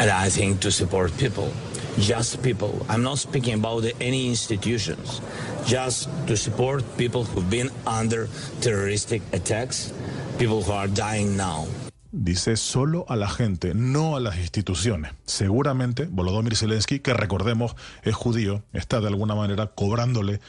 and 0.00 0.10
I 0.10 0.30
think 0.30 0.60
to 0.60 0.70
support 0.70 1.12
people, 1.18 1.50
just 1.98 2.42
people. 2.42 2.84
I'm 2.88 3.02
not 3.02 3.18
speaking 3.18 3.54
about 3.54 3.84
any 4.00 4.28
institutions, 4.28 5.20
just 5.66 6.08
to 6.26 6.36
support 6.36 6.84
people 6.96 7.24
who've 7.24 7.50
been 7.50 7.70
under 7.86 8.28
terroristic 8.60 9.22
attacks, 9.32 9.92
people 10.38 10.62
who 10.62 10.72
are 10.72 10.88
dying 10.88 11.36
now. 11.36 11.66
Dice 12.10 12.56
solo 12.56 13.04
a 13.08 13.16
la 13.16 13.28
gente, 13.28 13.74
no 13.74 14.16
a 14.16 14.20
las 14.20 14.38
instituciones. 14.38 15.12
Seguramente 15.26 16.06
Volodymyr 16.10 16.56
Zelensky, 16.56 17.00
que 17.00 17.12
recordemos 17.12 17.76
es 18.02 18.14
judío, 18.14 18.62
está 18.72 19.00
de 19.00 19.08
alguna 19.08 19.34
manera 19.34 19.66
cobrándole 19.66 20.40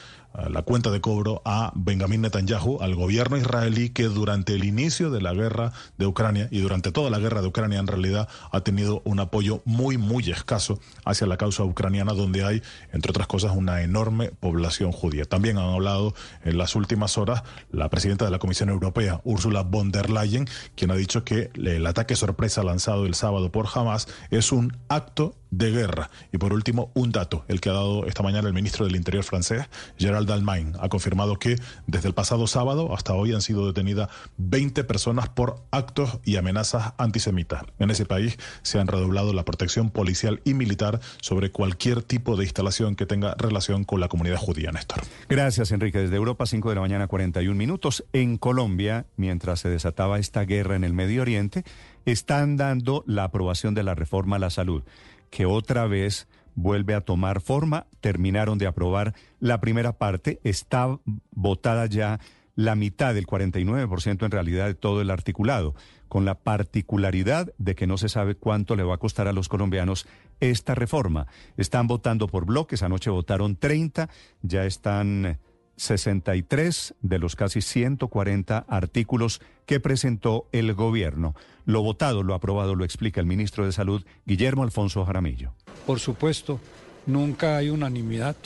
la 0.48 0.62
cuenta 0.62 0.90
de 0.90 1.00
cobro 1.00 1.42
a 1.44 1.72
Benjamín 1.74 2.22
Netanyahu, 2.22 2.78
al 2.80 2.94
gobierno 2.94 3.36
israelí 3.36 3.90
que 3.90 4.04
durante 4.04 4.54
el 4.54 4.64
inicio 4.64 5.10
de 5.10 5.20
la 5.20 5.32
guerra 5.34 5.72
de 5.98 6.06
Ucrania 6.06 6.48
y 6.50 6.60
durante 6.60 6.92
toda 6.92 7.10
la 7.10 7.18
guerra 7.18 7.42
de 7.42 7.48
Ucrania 7.48 7.78
en 7.78 7.86
realidad 7.86 8.28
ha 8.52 8.60
tenido 8.60 9.02
un 9.04 9.20
apoyo 9.20 9.62
muy, 9.64 9.98
muy 9.98 10.30
escaso 10.30 10.78
hacia 11.04 11.26
la 11.26 11.36
causa 11.36 11.64
ucraniana 11.64 12.12
donde 12.12 12.44
hay, 12.44 12.62
entre 12.92 13.10
otras 13.10 13.26
cosas, 13.26 13.56
una 13.56 13.82
enorme 13.82 14.30
población 14.30 14.92
judía. 14.92 15.24
También 15.24 15.58
han 15.58 15.72
hablado 15.74 16.14
en 16.44 16.58
las 16.58 16.76
últimas 16.76 17.18
horas 17.18 17.42
la 17.70 17.88
presidenta 17.88 18.24
de 18.24 18.30
la 18.30 18.38
Comisión 18.38 18.68
Europea, 18.68 19.20
Ursula 19.24 19.62
von 19.62 19.90
der 19.90 20.10
Leyen, 20.10 20.48
quien 20.76 20.90
ha 20.90 20.96
dicho 20.96 21.24
que 21.24 21.50
el 21.54 21.86
ataque 21.86 22.16
sorpresa 22.16 22.62
lanzado 22.62 23.06
el 23.06 23.14
sábado 23.14 23.50
por 23.50 23.66
Hamas 23.74 24.08
es 24.30 24.52
un 24.52 24.76
acto 24.88 25.34
de 25.50 25.70
guerra. 25.70 26.10
Y 26.32 26.38
por 26.38 26.52
último, 26.52 26.90
un 26.94 27.12
dato, 27.12 27.44
el 27.48 27.60
que 27.60 27.70
ha 27.70 27.72
dado 27.72 28.06
esta 28.06 28.22
mañana 28.22 28.48
el 28.48 28.54
ministro 28.54 28.86
del 28.86 28.96
Interior 28.96 29.24
francés, 29.24 29.66
Gerald 29.98 30.28
Dalmain, 30.28 30.74
ha 30.80 30.88
confirmado 30.88 31.38
que 31.38 31.56
desde 31.86 32.08
el 32.08 32.14
pasado 32.14 32.46
sábado 32.46 32.94
hasta 32.94 33.14
hoy 33.14 33.32
han 33.32 33.42
sido 33.42 33.66
detenidas 33.66 34.08
20 34.38 34.84
personas 34.84 35.28
por 35.28 35.62
actos 35.70 36.18
y 36.24 36.36
amenazas 36.36 36.94
antisemitas. 36.98 37.64
En 37.78 37.90
ese 37.90 38.06
país 38.06 38.38
se 38.62 38.78
han 38.78 38.86
redoblado 38.86 39.32
la 39.32 39.44
protección 39.44 39.90
policial 39.90 40.40
y 40.44 40.54
militar 40.54 41.00
sobre 41.20 41.50
cualquier 41.50 42.02
tipo 42.02 42.36
de 42.36 42.44
instalación 42.44 42.96
que 42.96 43.06
tenga 43.06 43.34
relación 43.38 43.84
con 43.84 44.00
la 44.00 44.08
comunidad 44.08 44.36
judía, 44.36 44.72
Néstor. 44.72 45.02
Gracias, 45.28 45.72
Enrique. 45.72 45.98
Desde 45.98 46.16
Europa, 46.16 46.46
5 46.46 46.68
de 46.68 46.74
la 46.74 46.80
mañana, 46.80 47.06
41 47.06 47.56
minutos. 47.56 48.04
En 48.12 48.38
Colombia, 48.38 49.06
mientras 49.16 49.60
se 49.60 49.68
desataba 49.68 50.18
esta 50.18 50.44
guerra 50.44 50.76
en 50.76 50.84
el 50.84 50.92
Medio 50.92 51.22
Oriente, 51.22 51.64
están 52.04 52.56
dando 52.56 53.04
la 53.06 53.24
aprobación 53.24 53.74
de 53.74 53.82
la 53.82 53.94
reforma 53.94 54.36
a 54.36 54.38
la 54.38 54.50
salud, 54.50 54.82
que 55.30 55.46
otra 55.46 55.86
vez 55.86 56.28
vuelve 56.54 56.94
a 56.94 57.00
tomar 57.00 57.40
forma. 57.40 57.86
Terminaron 58.00 58.58
de 58.58 58.66
aprobar 58.66 59.14
la 59.38 59.60
primera 59.60 59.92
parte. 59.92 60.40
Está 60.44 60.98
votada 61.30 61.86
ya 61.86 62.20
la 62.56 62.74
mitad, 62.74 63.14
del 63.14 63.26
49% 63.26 64.24
en 64.24 64.30
realidad 64.30 64.66
de 64.66 64.74
todo 64.74 65.00
el 65.00 65.10
articulado, 65.10 65.74
con 66.08 66.24
la 66.24 66.34
particularidad 66.34 67.52
de 67.56 67.74
que 67.74 67.86
no 67.86 67.96
se 67.96 68.08
sabe 68.08 68.34
cuánto 68.34 68.76
le 68.76 68.82
va 68.82 68.96
a 68.96 68.98
costar 68.98 69.28
a 69.28 69.32
los 69.32 69.48
colombianos 69.48 70.06
esta 70.40 70.74
reforma. 70.74 71.26
Están 71.56 71.86
votando 71.86 72.26
por 72.26 72.44
bloques, 72.44 72.82
anoche 72.82 73.08
votaron 73.08 73.56
30, 73.56 74.10
ya 74.42 74.66
están 74.66 75.38
63 75.76 76.94
de 77.00 77.18
los 77.18 77.36
casi 77.36 77.62
140 77.62 78.58
artículos 78.68 79.40
que 79.64 79.80
presentó 79.80 80.46
el 80.52 80.74
gobierno. 80.74 81.34
Lo 81.66 81.82
votado, 81.82 82.22
lo 82.22 82.34
aprobado, 82.34 82.74
lo 82.74 82.84
explica 82.84 83.20
el 83.20 83.26
ministro 83.26 83.64
de 83.64 83.72
Salud, 83.72 84.02
Guillermo 84.26 84.62
Alfonso 84.62 85.04
Jaramillo. 85.04 85.52
Por 85.86 86.00
supuesto, 86.00 86.60
nunca 87.06 87.56
hay 87.56 87.70
unanimidad. 87.70 88.36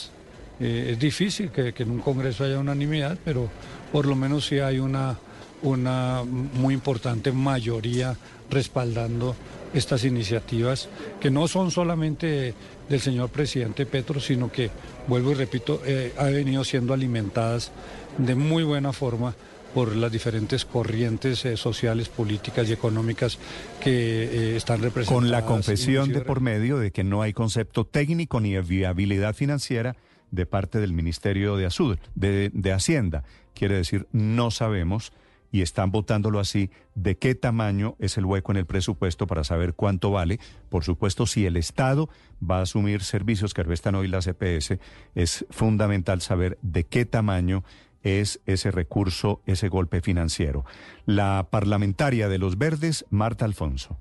Eh, 0.60 0.90
es 0.92 0.98
difícil 0.98 1.50
que, 1.50 1.74
en 1.76 1.90
un 1.90 2.00
Congreso 2.00 2.44
haya 2.44 2.58
unanimidad, 2.58 3.18
pero 3.24 3.48
por 3.92 4.06
lo 4.06 4.16
menos 4.16 4.46
sí 4.46 4.58
hay 4.58 4.78
una, 4.78 5.18
una 5.62 6.22
muy 6.24 6.74
importante 6.74 7.32
mayoría 7.32 8.16
respaldando 8.50 9.34
estas 9.72 10.04
iniciativas 10.04 10.88
que 11.20 11.30
no 11.30 11.48
son 11.48 11.70
solamente 11.70 12.54
del 12.88 13.00
señor 13.00 13.30
presidente 13.30 13.86
Petro, 13.86 14.20
sino 14.20 14.50
que, 14.50 14.70
vuelvo 15.08 15.32
y 15.32 15.34
repito, 15.34 15.82
eh, 15.84 16.12
ha 16.16 16.24
venido 16.24 16.62
siendo 16.64 16.94
alimentadas 16.94 17.72
de 18.18 18.34
muy 18.34 18.62
buena 18.62 18.92
forma 18.92 19.34
por 19.74 19.96
las 19.96 20.12
diferentes 20.12 20.64
corrientes 20.64 21.44
eh, 21.44 21.56
sociales, 21.56 22.08
políticas 22.08 22.68
y 22.68 22.72
económicas 22.72 23.38
que 23.80 23.90
eh, 23.90 24.56
están 24.56 24.80
representadas. 24.80 25.22
Con 25.22 25.30
la 25.30 25.44
confesión 25.44 26.12
de 26.12 26.20
por 26.20 26.40
medio 26.40 26.78
de 26.78 26.92
que 26.92 27.02
no 27.02 27.20
hay 27.20 27.32
concepto 27.32 27.84
técnico 27.84 28.40
ni 28.40 28.52
de 28.52 28.62
viabilidad 28.62 29.34
financiera 29.34 29.96
de 30.30 30.46
parte 30.46 30.78
del 30.78 30.92
Ministerio 30.92 31.56
de, 31.56 31.66
Azul, 31.66 31.98
de, 32.14 32.50
de 32.54 32.72
Hacienda. 32.72 33.24
Quiere 33.52 33.76
decir, 33.76 34.06
no 34.12 34.50
sabemos 34.50 35.12
y 35.54 35.62
están 35.62 35.92
votándolo 35.92 36.40
así, 36.40 36.70
de 36.96 37.16
qué 37.16 37.36
tamaño 37.36 37.94
es 38.00 38.18
el 38.18 38.24
hueco 38.24 38.50
en 38.50 38.58
el 38.58 38.66
presupuesto 38.66 39.28
para 39.28 39.44
saber 39.44 39.74
cuánto 39.74 40.10
vale. 40.10 40.40
Por 40.68 40.82
supuesto, 40.82 41.26
si 41.26 41.46
el 41.46 41.56
Estado 41.56 42.08
va 42.42 42.58
a 42.58 42.62
asumir 42.62 43.04
servicios 43.04 43.54
que 43.54 43.62
restan 43.62 43.94
hoy 43.94 44.08
las 44.08 44.26
EPS, 44.26 44.78
es 45.14 45.46
fundamental 45.50 46.20
saber 46.22 46.58
de 46.62 46.82
qué 46.82 47.04
tamaño 47.04 47.62
es 48.04 48.40
ese 48.46 48.70
recurso, 48.70 49.42
ese 49.46 49.68
golpe 49.68 50.00
financiero. 50.00 50.64
La 51.04 51.48
parlamentaria 51.50 52.28
de 52.28 52.38
los 52.38 52.56
Verdes, 52.56 53.04
Marta 53.10 53.44
Alfonso 53.44 53.98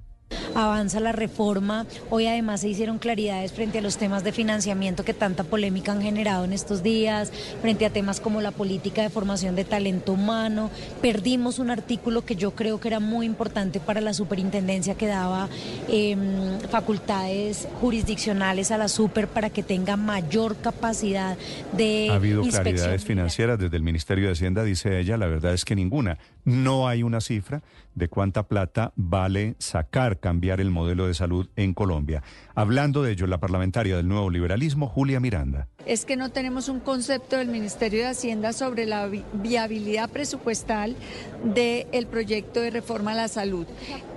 avanza 0.55 0.99
la 0.99 1.11
reforma. 1.11 1.85
Hoy 2.09 2.27
además 2.27 2.61
se 2.61 2.69
hicieron 2.69 2.99
claridades 2.99 3.53
frente 3.53 3.79
a 3.79 3.81
los 3.81 3.97
temas 3.97 4.23
de 4.23 4.31
financiamiento 4.31 5.03
que 5.05 5.13
tanta 5.13 5.43
polémica 5.43 5.91
han 5.91 6.01
generado 6.01 6.45
en 6.45 6.53
estos 6.53 6.83
días, 6.83 7.31
frente 7.61 7.85
a 7.85 7.89
temas 7.89 8.19
como 8.19 8.41
la 8.41 8.51
política 8.51 9.01
de 9.01 9.09
formación 9.09 9.55
de 9.55 9.65
talento 9.65 10.13
humano. 10.13 10.69
Perdimos 11.01 11.59
un 11.59 11.69
artículo 11.69 12.25
que 12.25 12.35
yo 12.35 12.51
creo 12.51 12.79
que 12.79 12.87
era 12.87 12.99
muy 12.99 13.25
importante 13.25 13.79
para 13.79 14.01
la 14.01 14.13
superintendencia 14.13 14.95
que 14.95 15.07
daba 15.07 15.49
em, 15.89 16.59
facultades 16.69 17.67
jurisdiccionales 17.81 18.71
a 18.71 18.77
la 18.77 18.87
super 18.87 19.27
para 19.27 19.49
que 19.49 19.63
tenga 19.63 19.97
mayor 19.97 20.57
capacidad 20.57 21.37
de... 21.75 22.07
Ha 22.11 22.15
habido 22.15 22.43
claridades 22.43 23.03
financieras 23.03 23.59
desde 23.59 23.77
el 23.77 23.83
Ministerio 23.83 24.27
de 24.27 24.33
Hacienda, 24.33 24.63
dice 24.63 24.99
ella, 24.99 25.17
la 25.17 25.27
verdad 25.27 25.53
es 25.53 25.65
que 25.65 25.75
ninguna. 25.75 26.17
No 26.45 26.87
hay 26.87 27.03
una 27.03 27.21
cifra 27.21 27.63
de 27.95 28.09
cuánta 28.09 28.47
plata 28.47 28.91
vale 28.95 29.55
sacar, 29.59 30.19
cambiar 30.19 30.59
el 30.59 30.71
modelo 30.71 31.07
de 31.07 31.13
salud 31.13 31.49
en 31.55 31.73
Colombia. 31.73 32.23
Hablando 32.55 33.03
de 33.03 33.13
ello, 33.13 33.27
la 33.27 33.39
parlamentaria 33.39 33.95
del 33.95 34.07
nuevo 34.07 34.29
liberalismo, 34.29 34.87
Julia 34.87 35.19
Miranda. 35.19 35.67
Es 35.85 36.05
que 36.05 36.15
no 36.15 36.31
tenemos 36.31 36.69
un 36.69 36.79
concepto 36.79 37.37
del 37.37 37.47
Ministerio 37.47 38.01
de 38.01 38.07
Hacienda 38.07 38.53
sobre 38.53 38.85
la 38.85 39.09
viabilidad 39.33 40.09
presupuestal 40.09 40.95
del 41.43 42.07
proyecto 42.07 42.61
de 42.61 42.69
reforma 42.69 43.11
a 43.11 43.15
la 43.15 43.27
salud. 43.27 43.67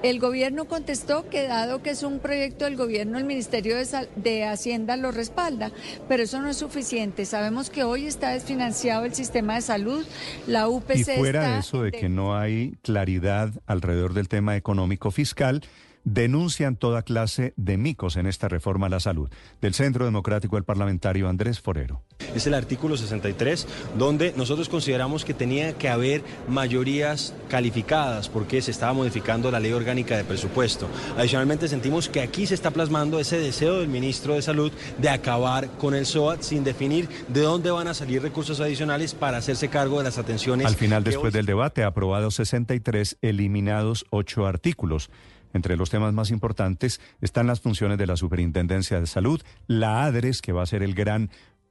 El 0.02 0.20
gobierno 0.20 0.66
contestó 0.66 1.28
que 1.28 1.48
dado 1.48 1.82
que 1.82 1.90
es 1.90 2.02
un 2.02 2.20
proyecto 2.20 2.66
del 2.66 2.76
gobierno, 2.76 3.18
el 3.18 3.24
Ministerio 3.24 3.76
de, 3.76 4.08
de 4.16 4.44
Hacienda 4.44 4.96
lo 4.96 5.10
respalda, 5.10 5.72
pero 6.08 6.22
eso 6.22 6.40
no 6.40 6.48
es 6.48 6.56
suficiente. 6.56 7.24
Sabemos 7.24 7.70
que 7.70 7.84
hoy 7.84 8.06
está 8.06 8.30
desfinanciado 8.30 9.04
el 9.04 9.14
sistema 9.14 9.54
de 9.54 9.62
salud, 9.62 10.06
la 10.46 10.68
UPC... 10.68 10.98
Y 10.98 11.04
fuera 11.04 11.54
de 11.54 11.58
eso 11.58 11.82
de 11.82 11.92
que 11.92 12.08
no 12.08 12.36
hay 12.36 12.74
claridad 12.82 13.50
alrededor 13.66 14.14
del 14.14 14.28
tema 14.28 14.56
económico 14.56 15.10
fiscal, 15.10 15.62
denuncian 16.06 16.76
toda 16.76 17.02
clase 17.02 17.52
de 17.56 17.76
micos 17.76 18.16
en 18.16 18.26
esta 18.26 18.48
reforma 18.48 18.86
a 18.86 18.90
la 18.90 19.00
salud. 19.00 19.28
Del 19.60 19.74
Centro 19.74 20.04
Democrático 20.04 20.56
el 20.56 20.62
parlamentario 20.62 21.28
Andrés 21.28 21.60
Forero. 21.60 22.02
Es 22.34 22.46
el 22.46 22.54
artículo 22.54 22.96
63, 22.96 23.66
donde 23.98 24.32
nosotros 24.36 24.68
consideramos 24.68 25.24
que 25.24 25.34
tenía 25.34 25.76
que 25.76 25.88
haber 25.88 26.22
mayorías 26.48 27.34
calificadas 27.48 28.28
porque 28.28 28.62
se 28.62 28.70
estaba 28.70 28.92
modificando 28.92 29.50
la 29.50 29.58
ley 29.58 29.72
orgánica 29.72 30.16
de 30.16 30.22
presupuesto. 30.22 30.88
Adicionalmente 31.18 31.66
sentimos 31.66 32.08
que 32.08 32.20
aquí 32.20 32.46
se 32.46 32.54
está 32.54 32.70
plasmando 32.70 33.18
ese 33.18 33.38
deseo 33.38 33.80
del 33.80 33.88
ministro 33.88 34.34
de 34.34 34.42
Salud 34.42 34.70
de 34.98 35.08
acabar 35.08 35.68
con 35.70 35.96
el 35.96 36.06
SOAT 36.06 36.42
sin 36.42 36.62
definir 36.62 37.08
de 37.26 37.40
dónde 37.40 37.72
van 37.72 37.88
a 37.88 37.94
salir 37.94 38.22
recursos 38.22 38.60
adicionales 38.60 39.12
para 39.12 39.38
hacerse 39.38 39.68
cargo 39.68 39.98
de 39.98 40.04
las 40.04 40.18
atenciones. 40.18 40.68
Al 40.68 40.76
final, 40.76 41.02
después 41.02 41.32
del 41.32 41.46
debate, 41.46 41.82
aprobado 41.82 42.30
63, 42.30 43.18
eliminados 43.22 44.06
8 44.10 44.46
artículos. 44.46 45.10
Entre 45.52 45.76
los 45.76 45.90
temas 45.90 46.12
más 46.12 46.30
importantes 46.30 47.00
están 47.20 47.46
las 47.46 47.60
funciones 47.60 47.98
de 47.98 48.06
la 48.06 48.16
Superintendencia 48.16 49.00
de 49.00 49.06
Salud, 49.06 49.42
la 49.66 50.04
ADRES, 50.04 50.42
que 50.42 50.52
va 50.52 50.62
a 50.62 50.66
ser 50.66 50.82
el 50.82 50.94
gran 50.94 51.30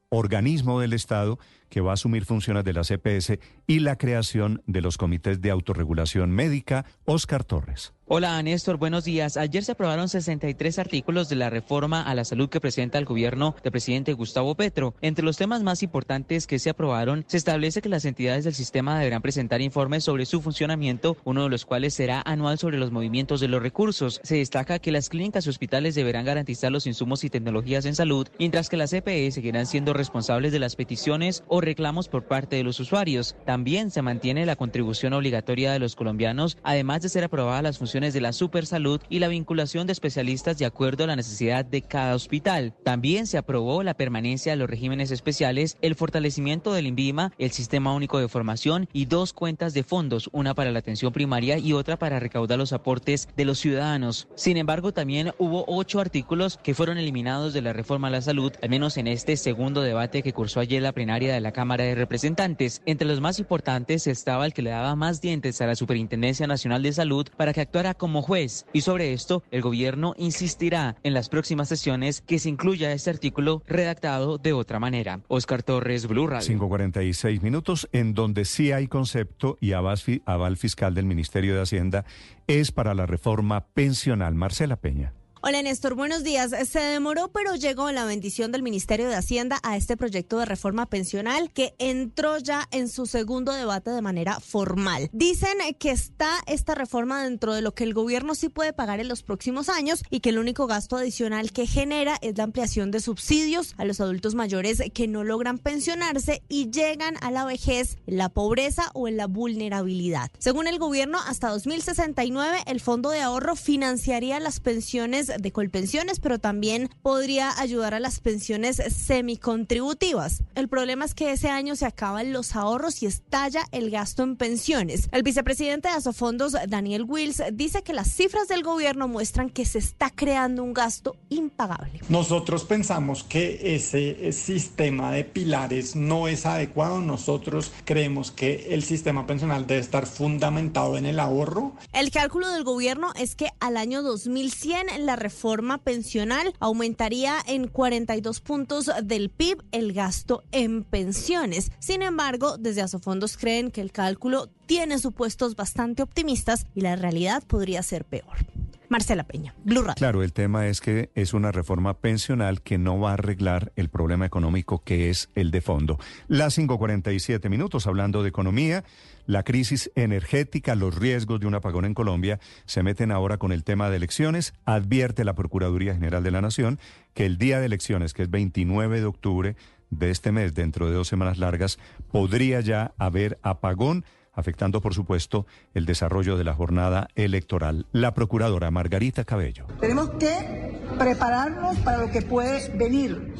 organismo 0.10 0.80
del 0.80 0.93
Estado 0.93 1.39
que 1.76 1.81
va 1.81 1.91
a 1.91 1.95
asumir 1.95 2.23
funciones 2.23 2.64
de 2.64 2.72
la 2.72 2.85
CPS 2.85 3.38
y 3.68 3.80
la 3.80 3.97
creación 3.97 4.64
de 4.65 4.80
los 4.80 4.97
comités 4.97 5.41
de 5.41 5.52
autorregulación 5.52 6.31
médica, 6.31 6.85
Oscar 7.03 7.43
Torres. 7.43 7.91
Hola 8.07 8.41
Néstor, 8.43 8.77
buenos 8.77 9.03
días. 9.03 9.35
Ayer 9.35 9.64
se 9.64 9.72
aprobaron 9.72 10.07
63 10.07 10.77
artículos 10.77 11.27
de 11.27 11.38
la 11.38 11.49
reforma 11.49 12.03
a 12.03 12.14
la 12.14 12.23
salud 12.23 12.49
que 12.49 12.61
presenta 12.61 12.99
el 12.99 13.06
gobierno 13.06 13.56
del 13.64 13.72
presidente 13.72 14.14
Gustavo 14.14 14.53
Petro. 14.53 14.93
Entre 15.02 15.26
los 15.26 15.38
temas 15.38 15.64
más 15.64 15.81
importantes 15.81 16.45
que 16.45 16.60
se 16.60 16.69
aprobaron, 16.69 17.26
se 17.27 17.38
establece 17.38 17.81
que 17.81 17.89
las 17.89 18.06
entidades 18.06 18.43
del 18.43 18.53
sistema 18.53 18.99
deberán 18.99 19.23
presentar 19.23 19.60
informes 19.60 20.03
sobre 20.03 20.27
su 20.27 20.39
funcionamiento, 20.43 21.18
uno 21.23 21.45
de 21.45 21.49
los 21.49 21.65
cuales 21.65 21.95
será 21.95 22.22
anual 22.27 22.60
sobre 22.60 22.77
los 22.77 22.91
movimientos 22.91 23.39
de 23.39 23.47
los 23.47 23.64
recursos. 23.64 24.22
Se 24.23 24.38
destaca 24.38 24.77
que 24.77 24.91
las 24.91 25.10
clínicas 25.10 25.47
y 25.47 25.49
hospitales 25.49 25.95
deberán 25.95 26.26
garantizar 26.26 26.72
los 26.72 26.85
insumos 26.85 27.23
y 27.23 27.31
tecnologías 27.31 27.85
en 27.85 27.95
salud, 27.95 28.27
mientras 28.38 28.69
que 28.69 28.77
las 28.77 28.91
CPE 28.91 29.31
seguirán 29.31 29.65
siendo 29.65 29.93
responsables 29.93 30.52
de 30.52 30.60
las 30.60 30.76
peticiones 30.76 31.43
o 31.47 31.60
reclamos 31.66 32.08
por 32.08 32.26
parte 32.26 32.56
de 32.56 32.64
los 32.64 32.80
usuarios. 32.80 33.36
También 33.46 33.92
se 33.92 34.02
mantiene 34.02 34.46
la 34.46 34.56
contribución 34.56 35.14
obligatoria 35.14 35.74
de 35.74 35.80
los 35.80 35.96
colombianos, 35.96 36.58
además 36.64 37.02
de 37.02 37.10
ser 37.10 37.24
aprobadas 37.24 37.64
las 37.64 37.78
funciones 37.78 38.14
de 38.14 38.22
la 38.22 38.34
supersalud 38.34 39.02
y 39.10 39.20
la 39.20 39.28
vinculación 39.28 39.88
de 39.88 39.94
especialistas 39.94 40.58
de 40.58 40.66
acuerdo 40.66 41.04
a 41.04 41.08
la 41.08 41.16
necesidad 41.16 41.66
de 41.66 41.82
cada 41.82 42.16
hospital. 42.16 42.74
También 42.84 43.28
se 43.28 43.38
aprobó 43.38 43.84
la 43.84 43.96
permanencia 43.96 44.52
de 44.52 44.58
los 44.58 44.70
regímenes 44.70 45.12
especiales, 45.12 45.78
el 45.82 45.96
fortalecimiento 45.96 46.74
del 46.74 46.88
INVIMA, 46.88 47.34
el 47.38 47.52
Sistema 47.52 47.94
Único 47.94 48.20
de 48.20 48.28
Formación 48.28 48.88
y 48.94 49.06
dos 49.06 49.34
cuentas 49.34 49.74
de 49.74 49.84
fondos, 49.84 50.30
una 50.32 50.54
para 50.54 50.72
la 50.72 50.80
atención 50.80 51.12
primaria 51.12 51.58
y 51.58 51.74
otra 51.74 51.98
para 51.98 52.20
recaudar 52.20 52.58
los 52.58 52.74
aportes 52.74 53.28
de 53.36 53.46
los 53.46 53.60
ciudadanos. 53.60 54.28
Sin 54.36 54.58
embargo, 54.58 54.94
también 54.94 55.32
hubo 55.38 55.66
ocho 55.68 56.00
artículos 56.00 56.60
que 56.64 56.74
fueron 56.74 56.98
eliminados 56.98 57.54
de 57.54 57.62
la 57.62 57.74
reforma 57.74 58.08
a 58.08 58.12
la 58.12 58.22
salud, 58.22 58.54
al 58.62 58.70
menos 58.70 58.98
en 58.98 59.08
este 59.08 59.36
segundo 59.38 59.82
debate 59.82 60.22
que 60.22 60.34
cursó 60.34 60.60
ayer 60.60 60.82
la 60.82 60.92
plenaria 60.92 61.34
de 61.34 61.42
la 61.42 61.45
Cámara 61.52 61.84
de 61.84 61.96
Representantes. 61.96 62.82
Entre 62.86 63.08
los 63.08 63.22
más 63.22 63.40
importantes 63.40 64.08
estaba 64.08 64.46
el 64.46 64.54
que 64.54 64.62
le 64.62 64.70
daba 64.70 64.96
más 64.96 65.22
dientes 65.22 65.62
a 65.62 65.68
la 65.68 65.76
Superintendencia 65.76 66.48
Nacional 66.48 66.84
de 66.84 66.94
Salud 66.94 67.28
para 67.38 67.54
que 67.54 67.62
actuara 67.62 67.94
como 67.94 68.22
juez. 68.22 68.66
Y 68.74 68.82
sobre 68.82 69.14
esto, 69.14 69.44
el 69.52 69.62
gobierno 69.62 70.14
insistirá 70.18 70.96
en 71.04 71.14
las 71.14 71.30
próximas 71.30 71.70
sesiones 71.70 72.22
que 72.22 72.40
se 72.40 72.50
incluya 72.50 72.92
este 72.92 73.10
artículo 73.10 73.64
redactado 73.68 74.38
de 74.38 74.54
otra 74.54 74.80
manera. 74.80 75.22
Oscar 75.28 75.64
Torres, 75.64 76.08
Blue 76.08 76.28
Radio. 76.28 76.46
546 76.46 77.42
minutos, 77.42 77.88
en 77.92 78.14
donde 78.14 78.46
sí 78.46 78.72
hay 78.72 78.88
concepto 78.88 79.58
y 79.60 79.74
aval 79.74 80.58
fiscal 80.58 80.94
del 80.94 81.06
Ministerio 81.06 81.56
de 81.56 81.62
Hacienda 81.62 82.06
es 82.48 82.72
para 82.72 82.94
la 82.94 83.06
reforma 83.06 83.66
pensional. 83.74 84.36
Marcela 84.36 84.76
Peña. 84.76 85.14
Hola 85.48 85.62
Néstor, 85.62 85.94
buenos 85.94 86.24
días. 86.24 86.56
Se 86.68 86.80
demoró, 86.80 87.28
pero 87.32 87.54
llegó 87.54 87.92
la 87.92 88.04
bendición 88.04 88.52
del 88.52 88.64
Ministerio 88.64 89.08
de 89.08 89.14
Hacienda 89.14 89.60
a 89.62 89.78
este 89.78 89.96
proyecto 89.96 90.40
de 90.40 90.46
reforma 90.46 90.88
pensional 90.88 91.52
que 91.52 91.76
entró 91.78 92.40
ya 92.40 92.68
en 92.72 92.90
su 92.90 93.06
segundo 93.06 93.52
debate 93.54 93.92
de 93.92 94.02
manera 94.02 94.40
formal. 94.40 95.08
Dicen 95.14 95.60
que 95.78 95.92
está 95.92 96.32
esta 96.48 96.74
reforma 96.74 97.24
dentro 97.24 97.54
de 97.54 97.62
lo 97.62 97.76
que 97.76 97.84
el 97.84 97.94
gobierno 97.94 98.34
sí 98.34 98.50
puede 98.50 98.74
pagar 98.74 99.00
en 99.00 99.08
los 99.08 99.22
próximos 99.22 99.70
años 99.70 100.04
y 100.10 100.22
que 100.22 100.30
el 100.30 100.40
único 100.40 100.66
gasto 100.66 100.98
adicional 100.98 101.52
que 101.52 101.68
genera 101.68 102.18
es 102.24 102.36
la 102.40 102.46
ampliación 102.46 102.90
de 102.90 103.00
subsidios 103.00 103.76
a 103.78 103.86
los 103.86 104.02
adultos 104.02 104.34
mayores 104.34 104.82
que 104.96 105.08
no 105.08 105.24
logran 105.24 105.60
pensionarse 105.60 106.42
y 106.50 106.72
llegan 106.72 107.18
a 107.22 107.30
la 107.30 107.46
vejez, 107.46 108.00
en 108.08 108.18
la 108.18 108.30
pobreza 108.30 108.90
o 108.96 109.08
en 109.08 109.18
la 109.18 109.28
vulnerabilidad. 109.28 110.32
Según 110.40 110.66
el 110.66 110.80
gobierno, 110.80 111.20
hasta 111.20 111.50
2069 111.50 112.64
el 112.66 112.82
fondo 112.82 113.12
de 113.12 113.22
ahorro 113.22 113.56
financiaría 113.56 114.40
las 114.40 114.60
pensiones 114.60 115.35
de 115.40 115.52
Colpensiones, 115.52 116.20
pero 116.20 116.40
también 116.40 116.90
podría 117.02 117.60
ayudar 117.60 117.94
a 117.94 117.99
las 117.99 118.20
pensiones 118.20 118.78
semicontributivas. 118.78 120.44
El 120.56 120.68
problema 120.68 121.06
es 121.06 121.14
que 121.14 121.32
ese 121.32 121.49
año 121.49 121.76
se 121.76 121.86
acaban 121.86 122.34
los 122.34 122.56
ahorros 122.56 123.02
y 123.03 123.06
estalla 123.06 123.64
el 123.72 123.90
gasto 123.90 124.24
en 124.24 124.36
pensiones. 124.36 125.10
El 125.12 125.24
vicepresidente 125.24 125.90
de 125.90 125.95
Asofondos, 125.95 126.56
Daniel 126.68 127.06
Wills, 127.07 127.41
dice 127.53 127.84
que 127.84 127.94
las 127.94 128.10
cifras 128.12 128.48
del 128.48 128.64
gobierno 128.64 129.07
muestran 129.07 129.49
que 129.49 129.66
se 129.66 129.80
está 129.80 130.10
creando 130.10 130.64
un 130.64 130.74
gasto 130.74 131.16
impagable. 131.30 132.02
Nosotros 132.10 132.64
pensamos 132.66 133.24
que 133.24 133.76
ese 133.76 134.32
sistema 134.32 135.12
de 135.12 135.24
pilares 135.24 135.95
no 135.95 136.28
es 136.28 136.45
adecuado. 136.45 136.99
Nosotros 136.99 137.72
creemos 137.84 138.32
que 138.32 138.74
el 138.74 138.84
sistema 138.84 139.28
pensional 139.28 139.68
debe 139.68 139.82
estar 139.82 140.06
fundamentado 140.06 140.98
en 140.98 141.06
el 141.06 141.20
ahorro. 141.20 141.74
El 141.94 142.12
cálculo 142.12 142.49
del 142.49 142.64
gobierno 142.64 143.12
es 143.16 143.36
que 143.36 143.49
al 143.60 143.78
año 143.78 144.02
2100 144.02 145.06
la 145.06 145.16
reforma 145.26 145.80
pensional 145.80 146.53
aumentaría 146.60 147.38
en 147.47 147.68
42 147.68 148.41
puntos 148.41 148.91
del 149.03 149.31
PIB 149.31 149.64
el 149.72 149.91
gasto 149.91 150.43
en 150.52 150.84
pensiones. 150.84 151.72
Sin 151.80 152.03
embargo, 152.03 152.57
desde 152.60 152.84
Asofondos 152.84 153.38
creen 153.38 153.72
que 153.72 153.81
el 153.81 153.91
cálculo 153.91 154.49
tiene 154.68 154.99
supuestos 154.99 155.56
bastante 155.56 156.03
optimistas 156.03 156.68
y 156.76 156.81
la 156.81 156.95
realidad 156.95 157.41
podría 157.47 157.81
ser 157.81 158.06
peor. 158.06 158.55
Marcela 158.90 159.24
Peña. 159.24 159.56
Claro, 159.95 160.24
el 160.24 160.34
tema 160.34 160.68
es 160.68 160.82
que 160.82 161.10
es 161.16 161.34
una 161.34 161.52
reforma 161.52 161.95
pensional 161.95 162.62
que 162.62 162.78
no 162.78 162.99
va 162.99 163.12
a 163.12 163.14
arreglar 163.14 163.72
el 163.76 163.90
problema 163.90 164.26
económico 164.26 164.84
que 164.84 165.10
es 165.10 165.30
el 165.36 165.52
de 165.52 165.62
fondo. 165.62 165.99
Las 166.28 166.57
5:47 166.57 167.49
minutos 167.49 167.88
hablando 167.88 168.24
de 168.24 168.30
economía, 168.30 168.84
la 169.26 169.44
crisis 169.44 169.91
energética, 169.95 170.76
los 170.76 170.95
riesgos 170.95 171.40
de 171.40 171.48
un 171.48 171.56
apagón 171.56 171.86
en 171.86 171.94
Colombia 171.94 172.40
se 172.66 172.84
meten 172.84 173.12
ahora 173.12 173.38
con 173.38 173.52
el 173.52 173.64
tema 173.64 173.90
de 173.90 173.98
elecciones. 173.98 174.53
Advierte 174.66 175.26
la 175.26 175.36
Procuraduría 175.36 175.94
General 175.94 176.24
de 176.24 176.32
la 176.32 176.41
Nación 176.41 176.80
que 177.14 177.26
el 177.26 177.38
día 177.38 177.60
de 177.60 177.66
elecciones, 177.66 178.14
que 178.14 178.24
es 178.24 178.30
29 178.30 178.99
de 178.99 179.06
octubre 179.06 179.56
de 179.90 180.12
este 180.12 180.32
mes, 180.32 180.53
dentro 180.53 180.88
de 180.88 180.95
dos 180.95 181.07
semanas 181.07 181.38
largas, 181.38 181.80
podría 182.12 182.60
ya 182.62 182.94
haber 182.98 183.40
apagón 183.41 184.06
afectando, 184.36 184.82
por 184.82 184.94
supuesto, 184.94 185.45
el 185.74 185.86
desarrollo 185.86 186.38
de 186.38 186.44
la 186.44 186.53
jornada 186.53 187.07
electoral. 187.16 187.86
La 187.91 188.14
procuradora 188.14 188.72
Margarita 188.72 189.24
Cabello. 189.24 189.66
Tenemos 189.80 190.12
que 190.12 190.80
prepararnos 190.99 191.78
para 191.78 191.99
lo 191.99 192.12
que 192.12 192.22
puede 192.22 192.70
venir. 192.78 193.34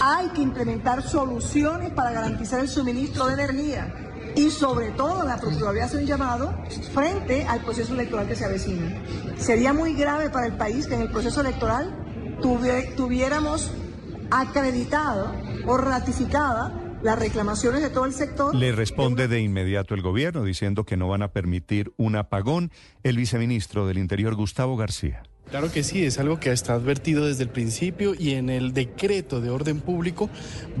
Hay 0.00 0.28
que 0.28 0.42
implementar 0.42 1.02
soluciones 1.02 1.90
para 1.90 2.12
garantizar 2.12 2.60
el 2.60 2.68
suministro 2.68 3.26
de 3.26 3.34
energía. 3.34 3.94
Y 4.36 4.50
sobre 4.50 4.90
todo 4.90 5.24
la 5.24 5.38
Procuraduría 5.38 5.86
hace 5.86 5.96
un 5.96 6.06
llamado 6.06 6.54
frente 6.92 7.44
al 7.46 7.60
proceso 7.60 7.94
electoral 7.94 8.28
que 8.28 8.36
se 8.36 8.44
avecina. 8.44 9.02
Sería 9.36 9.72
muy 9.72 9.94
grave 9.94 10.30
para 10.30 10.46
el 10.46 10.52
país 10.56 10.86
que 10.86 10.94
en 10.94 11.02
el 11.02 11.10
proceso 11.10 11.40
electoral 11.40 11.96
tuviéramos 12.40 13.72
acreditado 14.30 15.32
o 15.66 15.76
ratificada 15.76 16.89
las 17.02 17.18
reclamaciones 17.18 17.82
de 17.82 17.90
todo 17.90 18.04
el 18.04 18.12
sector. 18.12 18.54
Le 18.54 18.72
responde 18.72 19.28
de 19.28 19.40
inmediato 19.40 19.94
el 19.94 20.02
gobierno 20.02 20.44
diciendo 20.44 20.84
que 20.84 20.96
no 20.96 21.08
van 21.08 21.22
a 21.22 21.32
permitir 21.32 21.92
un 21.96 22.16
apagón 22.16 22.70
el 23.02 23.16
viceministro 23.16 23.86
del 23.86 23.98
Interior, 23.98 24.34
Gustavo 24.34 24.76
García. 24.76 25.22
Claro 25.50 25.72
que 25.72 25.82
sí, 25.82 26.04
es 26.04 26.18
algo 26.20 26.38
que 26.38 26.52
está 26.52 26.74
advertido 26.74 27.26
desde 27.26 27.42
el 27.42 27.48
principio 27.48 28.14
y 28.16 28.34
en 28.34 28.50
el 28.50 28.72
decreto 28.72 29.40
de 29.40 29.50
orden 29.50 29.80
público 29.80 30.30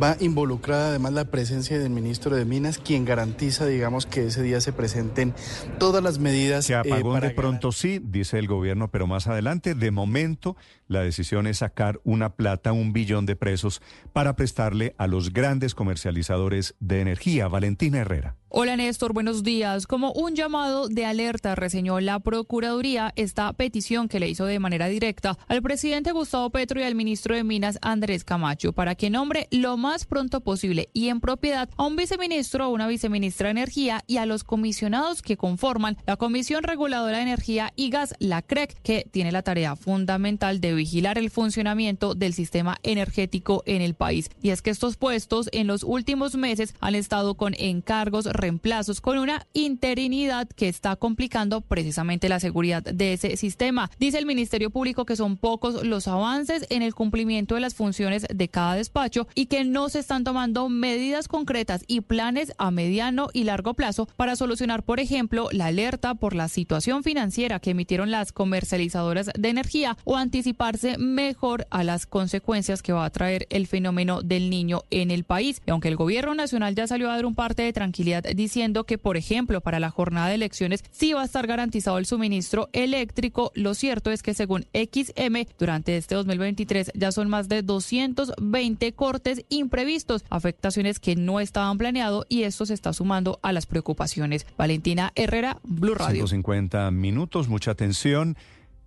va 0.00 0.16
involucrada 0.20 0.90
además 0.90 1.12
la 1.12 1.24
presencia 1.24 1.76
del 1.78 1.90
ministro 1.90 2.36
de 2.36 2.44
Minas, 2.44 2.78
quien 2.78 3.04
garantiza, 3.04 3.66
digamos, 3.66 4.06
que 4.06 4.26
ese 4.26 4.42
día 4.42 4.60
se 4.60 4.72
presenten 4.72 5.34
todas 5.78 6.04
las 6.04 6.20
medidas. 6.20 6.66
Se 6.66 6.76
apagó 6.76 7.20
de 7.20 7.30
pronto 7.30 7.72
sí, 7.72 8.00
dice 8.02 8.38
el 8.38 8.46
gobierno, 8.46 8.92
pero 8.92 9.08
más 9.08 9.26
adelante, 9.26 9.74
de 9.74 9.90
momento, 9.90 10.56
la 10.86 11.00
decisión 11.00 11.48
es 11.48 11.58
sacar 11.58 12.00
una 12.04 12.34
plata, 12.34 12.72
un 12.72 12.92
billón 12.92 13.26
de 13.26 13.34
pesos 13.34 13.82
para 14.12 14.36
prestarle 14.36 14.94
a 14.98 15.08
los 15.08 15.32
grandes 15.32 15.74
comercializadores 15.74 16.76
de 16.78 17.00
energía. 17.00 17.48
Valentina 17.48 17.98
Herrera. 17.98 18.36
Hola 18.52 18.76
Néstor, 18.76 19.12
buenos 19.12 19.44
días. 19.44 19.86
Como 19.86 20.10
un 20.10 20.34
llamado 20.34 20.88
de 20.88 21.04
alerta 21.04 21.54
reseñó 21.54 22.00
la 22.00 22.18
Procuraduría 22.18 23.12
esta 23.14 23.52
petición 23.52 24.08
que 24.08 24.18
le 24.18 24.28
hizo 24.28 24.44
de 24.44 24.58
manera 24.58 24.88
directa 24.88 25.38
al 25.46 25.62
presidente 25.62 26.10
Gustavo 26.10 26.50
Petro 26.50 26.80
y 26.80 26.82
al 26.82 26.96
ministro 26.96 27.36
de 27.36 27.44
Minas 27.44 27.78
Andrés 27.80 28.24
Camacho 28.24 28.72
para 28.72 28.96
que 28.96 29.08
nombre 29.08 29.46
lo 29.52 29.76
más 29.76 30.04
pronto 30.04 30.40
posible 30.40 30.88
y 30.92 31.10
en 31.10 31.20
propiedad 31.20 31.70
a 31.76 31.86
un 31.86 31.94
viceministro 31.94 32.66
o 32.66 32.72
una 32.72 32.88
viceministra 32.88 33.46
de 33.46 33.50
Energía 33.52 34.02
y 34.08 34.16
a 34.16 34.26
los 34.26 34.42
comisionados 34.42 35.22
que 35.22 35.36
conforman 35.36 35.96
la 36.04 36.16
Comisión 36.16 36.64
Reguladora 36.64 37.18
de 37.18 37.22
Energía 37.22 37.72
y 37.76 37.90
Gas, 37.90 38.16
la 38.18 38.42
CREC, 38.42 38.82
que 38.82 39.06
tiene 39.12 39.30
la 39.30 39.42
tarea 39.42 39.76
fundamental 39.76 40.60
de 40.60 40.74
vigilar 40.74 41.18
el 41.18 41.30
funcionamiento 41.30 42.16
del 42.16 42.34
sistema 42.34 42.78
energético 42.82 43.62
en 43.66 43.80
el 43.80 43.94
país. 43.94 44.28
Y 44.42 44.50
es 44.50 44.60
que 44.60 44.70
estos 44.70 44.96
puestos 44.96 45.48
en 45.52 45.68
los 45.68 45.84
últimos 45.84 46.34
meses 46.34 46.74
han 46.80 46.96
estado 46.96 47.36
con 47.36 47.54
encargos 47.56 48.26
reemplazos 48.40 49.00
con 49.00 49.18
una 49.18 49.46
interinidad 49.52 50.48
que 50.48 50.68
está 50.68 50.96
complicando 50.96 51.60
precisamente 51.60 52.28
la 52.28 52.40
seguridad 52.40 52.82
de 52.82 53.12
ese 53.12 53.36
sistema. 53.36 53.90
Dice 53.98 54.18
el 54.18 54.26
Ministerio 54.26 54.70
Público 54.70 55.04
que 55.04 55.16
son 55.16 55.36
pocos 55.36 55.84
los 55.84 56.08
avances 56.08 56.66
en 56.70 56.82
el 56.82 56.94
cumplimiento 56.94 57.54
de 57.54 57.60
las 57.60 57.74
funciones 57.74 58.26
de 58.32 58.48
cada 58.48 58.74
despacho 58.74 59.28
y 59.34 59.46
que 59.46 59.64
no 59.64 59.88
se 59.88 60.00
están 60.00 60.24
tomando 60.24 60.68
medidas 60.68 61.28
concretas 61.28 61.84
y 61.86 62.00
planes 62.00 62.52
a 62.58 62.70
mediano 62.70 63.28
y 63.32 63.44
largo 63.44 63.74
plazo 63.74 64.06
para 64.16 64.36
solucionar, 64.36 64.82
por 64.82 65.00
ejemplo, 65.00 65.48
la 65.52 65.66
alerta 65.66 66.14
por 66.14 66.34
la 66.34 66.48
situación 66.48 67.02
financiera 67.02 67.60
que 67.60 67.70
emitieron 67.70 68.10
las 68.10 68.32
comercializadoras 68.32 69.30
de 69.38 69.48
energía 69.48 69.96
o 70.04 70.16
anticiparse 70.16 70.98
mejor 70.98 71.66
a 71.70 71.84
las 71.84 72.06
consecuencias 72.06 72.82
que 72.82 72.92
va 72.92 73.04
a 73.04 73.10
traer 73.10 73.46
el 73.50 73.66
fenómeno 73.66 74.22
del 74.22 74.50
niño 74.50 74.82
en 74.90 75.10
el 75.10 75.24
país. 75.24 75.60
Aunque 75.66 75.88
el 75.88 75.96
gobierno 75.96 76.34
nacional 76.34 76.74
ya 76.74 76.86
salió 76.86 77.10
a 77.10 77.16
dar 77.16 77.26
un 77.26 77.34
parte 77.34 77.62
de 77.62 77.72
tranquilidad 77.72 78.24
diciendo 78.34 78.84
que, 78.84 78.98
por 78.98 79.16
ejemplo, 79.16 79.60
para 79.60 79.80
la 79.80 79.90
jornada 79.90 80.28
de 80.28 80.34
elecciones 80.34 80.84
sí 80.90 81.12
va 81.12 81.22
a 81.22 81.24
estar 81.24 81.46
garantizado 81.46 81.98
el 81.98 82.06
suministro 82.06 82.68
eléctrico. 82.72 83.52
Lo 83.54 83.74
cierto 83.74 84.10
es 84.10 84.22
que 84.22 84.34
según 84.34 84.66
XM, 84.72 85.46
durante 85.58 85.96
este 85.96 86.14
2023 86.14 86.92
ya 86.94 87.12
son 87.12 87.28
más 87.28 87.48
de 87.48 87.62
220 87.62 88.92
cortes 88.92 89.44
imprevistos, 89.48 90.24
afectaciones 90.30 91.00
que 91.00 91.16
no 91.16 91.40
estaban 91.40 91.78
planeados 91.78 92.26
y 92.28 92.42
esto 92.42 92.66
se 92.66 92.74
está 92.74 92.92
sumando 92.92 93.38
a 93.42 93.52
las 93.52 93.66
preocupaciones. 93.66 94.46
Valentina 94.56 95.12
Herrera, 95.14 95.58
Blue 95.62 95.94
Radio. 95.94 96.26
150 96.26 96.90
minutos, 96.90 97.48
mucha 97.48 97.70
atención. 97.70 98.36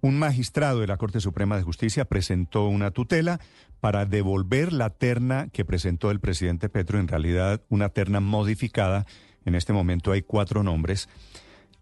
Un 0.02 0.20
magistrado 0.20 0.82
de 0.82 0.88
la 0.88 0.98
Corte 0.98 1.22
Suprema 1.22 1.56
de 1.56 1.64
Justicia 1.64 2.03
presentó 2.03 2.68
una 2.68 2.91
tutela 2.91 3.40
para 3.80 4.06
devolver 4.06 4.74
la 4.74 4.90
terna 4.90 5.48
que 5.52 5.65
presentó 5.65 6.11
el 6.11 6.20
presidente 6.20 6.70
Petro, 6.70 6.99
en 6.99 7.07
realidad 7.07 7.61
una 7.70 7.90
terna 7.90 8.20
modificada 8.20 9.06
en 9.45 9.56
este 9.56 9.74
momento 9.74 10.11
hay 10.11 10.22
cuatro 10.22 10.64
nombres, 10.64 11.10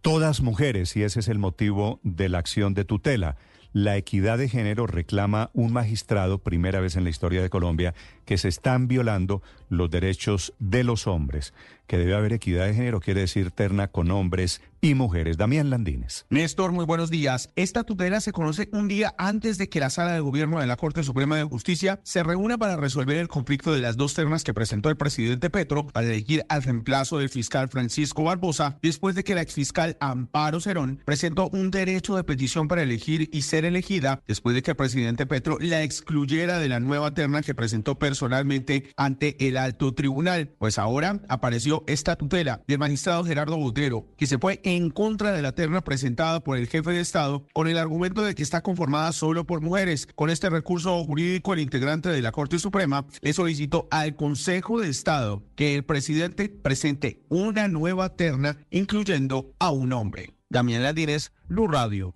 todas 0.02 0.42
mujeres, 0.42 0.96
y 0.96 1.04
ese 1.04 1.20
es 1.20 1.28
el 1.28 1.40
motivo 1.40 2.00
de 2.04 2.30
la 2.30 2.40
acción 2.40 2.74
de 2.74 2.86
tutela. 2.86 3.38
La 3.74 3.96
equidad 3.96 4.38
de 4.38 4.50
género 4.50 4.86
reclama 4.86 5.50
un 5.54 5.72
magistrado, 5.72 6.40
primera 6.40 6.82
vez 6.82 6.98
en 6.98 7.06
la 7.06 7.10
historia 7.10 7.42
de 7.42 7.50
Colombia, 7.50 7.94
que 8.26 8.38
se 8.38 8.50
están 8.50 8.90
violando 8.90 9.42
los 9.70 9.90
derechos 9.90 10.54
de 10.60 10.84
los 10.84 11.08
hombres. 11.08 11.54
Que 11.92 11.98
debe 11.98 12.16
haber 12.16 12.32
equidad 12.32 12.68
de 12.68 12.74
género 12.74 13.02
quiere 13.02 13.20
decir 13.20 13.52
terna 13.52 13.90
con 13.90 14.12
hombres 14.12 14.62
y 14.80 14.96
mujeres. 14.96 15.38
Damián 15.38 15.70
Landines. 15.70 16.26
Néstor, 16.30 16.72
muy 16.72 16.86
buenos 16.86 17.12
días. 17.12 17.52
Esta 17.56 17.84
tutela 17.84 18.20
se 18.20 18.32
conoce 18.32 18.68
un 18.72 18.88
día 18.88 19.14
antes 19.18 19.58
de 19.58 19.70
que 19.70 19.80
la 19.80 19.90
sala 19.90 20.14
de 20.14 20.22
gobierno 20.22 20.60
de 20.60 20.68
la 20.68 20.76
Corte 20.76 21.04
Suprema 21.04 21.38
de 21.38 21.44
Justicia 21.44 22.00
se 22.04 22.24
reúna 22.24 22.58
para 22.58 22.78
resolver 22.78 23.18
el 23.18 23.28
conflicto 23.28 23.74
de 23.74 23.82
las 23.82 23.96
dos 23.96 24.14
ternas 24.16 24.44
que 24.44 24.54
presentó 24.54 24.90
el 24.90 24.98
presidente 24.98 25.50
Petro 25.50 25.88
para 25.88 26.08
elegir 26.08 26.44
al 26.50 26.64
reemplazo 26.64 27.20
del 27.20 27.30
fiscal 27.30 27.70
Francisco 27.70 28.24
Barbosa, 28.24 28.80
después 28.82 29.14
de 29.14 29.24
que 29.24 29.36
la 29.36 29.42
exfiscal 29.42 29.98
Amparo 30.00 30.62
Cerón 30.62 31.02
presentó 31.06 31.50
un 31.50 31.70
derecho 31.70 32.16
de 32.16 32.24
petición 32.24 32.68
para 32.68 32.82
elegir 32.82 33.30
y 33.32 33.44
ser 33.44 33.66
elegida, 33.66 34.24
después 34.28 34.56
de 34.56 34.64
que 34.64 34.72
el 34.72 34.78
presidente 34.78 35.28
Petro 35.28 35.58
la 35.60 35.84
excluyera 35.84 36.58
de 36.58 36.70
la 36.70 36.80
nueva 36.80 37.14
terna 37.14 37.44
que 37.44 37.54
presentó 37.54 38.00
personalmente 38.00 38.92
ante 38.98 39.48
el 39.48 39.58
alto 39.58 39.94
tribunal. 39.94 40.56
Pues 40.58 40.80
ahora 40.80 41.22
apareció 41.28 41.81
esta 41.88 42.16
tutela 42.16 42.62
del 42.68 42.80
magistrado 42.80 43.24
Gerardo 43.24 43.58
Botero, 43.58 44.08
que 44.18 44.28
se 44.28 44.38
fue 44.38 44.60
en 44.64 44.90
contra 44.90 45.32
de 45.32 45.42
la 45.42 45.54
terna 45.54 45.82
presentada 45.82 46.40
por 46.42 46.58
el 46.58 46.68
jefe 46.68 46.92
de 46.92 47.00
Estado 47.00 47.46
con 47.54 47.68
el 47.68 47.78
argumento 47.78 48.22
de 48.22 48.36
que 48.36 48.44
está 48.44 48.62
conformada 48.62 49.12
solo 49.12 49.46
por 49.46 49.62
mujeres. 49.62 50.08
Con 50.16 50.30
este 50.30 50.50
recurso 50.50 51.04
jurídico, 51.04 51.54
el 51.54 51.60
integrante 51.60 52.10
de 52.10 52.22
la 52.22 52.32
Corte 52.32 52.60
Suprema 52.60 53.06
le 53.22 53.34
solicitó 53.34 53.88
al 53.92 54.16
Consejo 54.16 54.80
de 54.80 54.90
Estado 54.90 55.44
que 55.56 55.76
el 55.76 55.84
presidente 55.84 56.50
presente 56.50 57.24
una 57.30 57.68
nueva 57.68 58.16
terna 58.16 58.58
incluyendo 58.70 59.54
a 59.60 59.72
un 59.72 59.94
hombre. 59.94 60.34
Damián 60.50 60.84
Ladines, 60.84 61.32
Blue 61.48 61.68
Radio. 61.68 62.12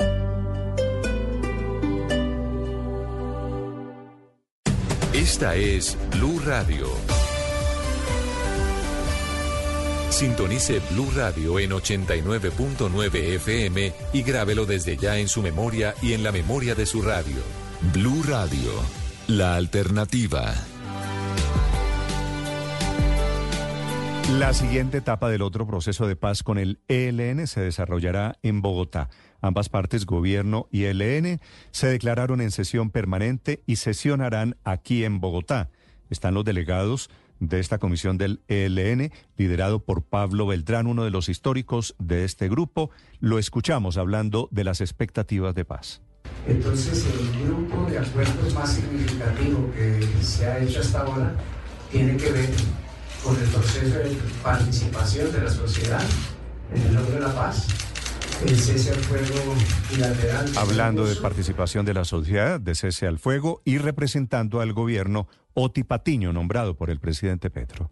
Esta 5.13 5.55
es 5.55 5.97
Blue 6.11 6.39
Radio. 6.45 6.87
Sintonice 10.15 10.79
Blue 10.91 11.11
Radio 11.13 11.59
en 11.59 11.71
89.9 11.71 13.15
FM 13.35 13.91
y 14.13 14.23
grábelo 14.23 14.65
desde 14.65 14.95
ya 14.95 15.17
en 15.17 15.27
su 15.27 15.41
memoria 15.41 15.93
y 16.01 16.13
en 16.13 16.23
la 16.23 16.31
memoria 16.31 16.73
de 16.73 16.85
su 16.85 17.01
radio. 17.01 17.35
Blue 17.93 18.23
Radio, 18.23 18.71
la 19.27 19.57
alternativa. 19.57 20.53
La 24.39 24.53
siguiente 24.53 24.99
etapa 24.99 25.29
del 25.29 25.41
otro 25.41 25.67
proceso 25.67 26.07
de 26.07 26.15
paz 26.15 26.43
con 26.43 26.59
el 26.59 26.79
ELN 26.87 27.45
se 27.45 27.59
desarrollará 27.59 28.37
en 28.41 28.61
Bogotá. 28.61 29.09
Ambas 29.41 29.67
partes, 29.67 30.05
gobierno 30.05 30.69
y 30.71 30.85
ELN, 30.85 31.41
se 31.71 31.87
declararon 31.87 32.39
en 32.39 32.51
sesión 32.51 32.89
permanente 32.89 33.63
y 33.65 33.75
sesionarán 33.75 34.55
aquí 34.63 35.03
en 35.03 35.19
Bogotá. 35.19 35.71
Están 36.09 36.35
los 36.35 36.45
delegados 36.45 37.09
de 37.39 37.59
esta 37.59 37.77
comisión 37.77 38.17
del 38.17 38.41
ELN, 38.47 39.11
liderado 39.37 39.83
por 39.83 40.03
Pablo 40.03 40.47
Beltrán, 40.47 40.87
uno 40.87 41.03
de 41.03 41.11
los 41.11 41.29
históricos 41.29 41.95
de 41.99 42.23
este 42.23 42.49
grupo. 42.49 42.91
Lo 43.19 43.39
escuchamos 43.39 43.97
hablando 43.97 44.47
de 44.51 44.63
las 44.63 44.81
expectativas 44.81 45.55
de 45.55 45.65
paz. 45.65 46.01
Entonces, 46.47 47.05
el 47.05 47.45
grupo 47.45 47.89
de 47.89 47.99
acuerdos 47.99 48.53
más 48.53 48.73
significativo 48.73 49.71
que 49.73 50.01
se 50.21 50.45
ha 50.45 50.59
hecho 50.59 50.79
hasta 50.79 51.01
ahora 51.01 51.35
tiene 51.91 52.17
que 52.17 52.31
ver 52.31 52.49
con 53.23 53.35
el 53.35 53.47
proceso 53.49 53.97
de 53.97 54.17
participación 54.43 55.31
de 55.31 55.41
la 55.41 55.49
sociedad 55.49 56.03
en 56.73 56.81
el 56.81 56.93
logro 56.93 57.15
de 57.15 57.19
la 57.21 57.33
paz, 57.33 57.67
el 58.45 58.55
cese 58.55 58.91
al 58.91 58.97
fuego 58.97 59.55
bilateral. 59.89 60.51
Hablando 60.57 61.05
de 61.05 61.15
participación 61.15 61.85
de 61.85 61.93
la 61.93 62.05
sociedad, 62.05 62.59
de 62.59 62.75
cese 62.75 63.07
al 63.07 63.17
fuego 63.17 63.61
y 63.65 63.77
representando 63.77 64.61
al 64.61 64.73
gobierno 64.73 65.27
Oti 65.57 65.83
Patiño, 65.83 66.33
nombrado 66.33 66.75
por 66.75 66.89
el 66.89 66.99
presidente 66.99 67.49
Petro. 67.49 67.89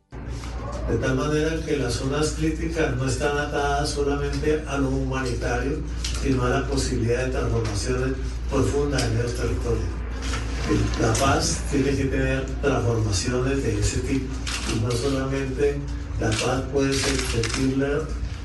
De 0.89 0.97
tal 0.97 1.15
manera 1.15 1.55
que 1.65 1.77
las 1.77 1.93
zonas 1.93 2.31
críticas 2.31 2.97
no 2.97 3.07
están 3.07 3.37
atadas 3.37 3.89
solamente 3.89 4.61
a 4.67 4.77
lo 4.77 4.89
humanitario, 4.89 5.79
sino 6.21 6.43
a 6.43 6.49
la 6.49 6.67
posibilidad 6.67 7.25
de 7.25 7.31
transformaciones 7.31 8.17
profundas 8.49 9.01
en 9.03 9.23
los 9.23 9.33
territorios. 9.33 10.03
La 10.99 11.13
paz 11.13 11.63
tiene 11.71 11.95
que 11.95 12.05
tener 12.05 12.45
transformaciones 12.61 13.63
de 13.63 13.79
ese 13.79 13.99
tipo. 14.01 14.33
Y 14.75 14.79
no 14.81 14.91
solamente 14.91 15.79
la 16.19 16.31
paz 16.31 16.63
puede 16.73 16.93
ser 16.93 17.15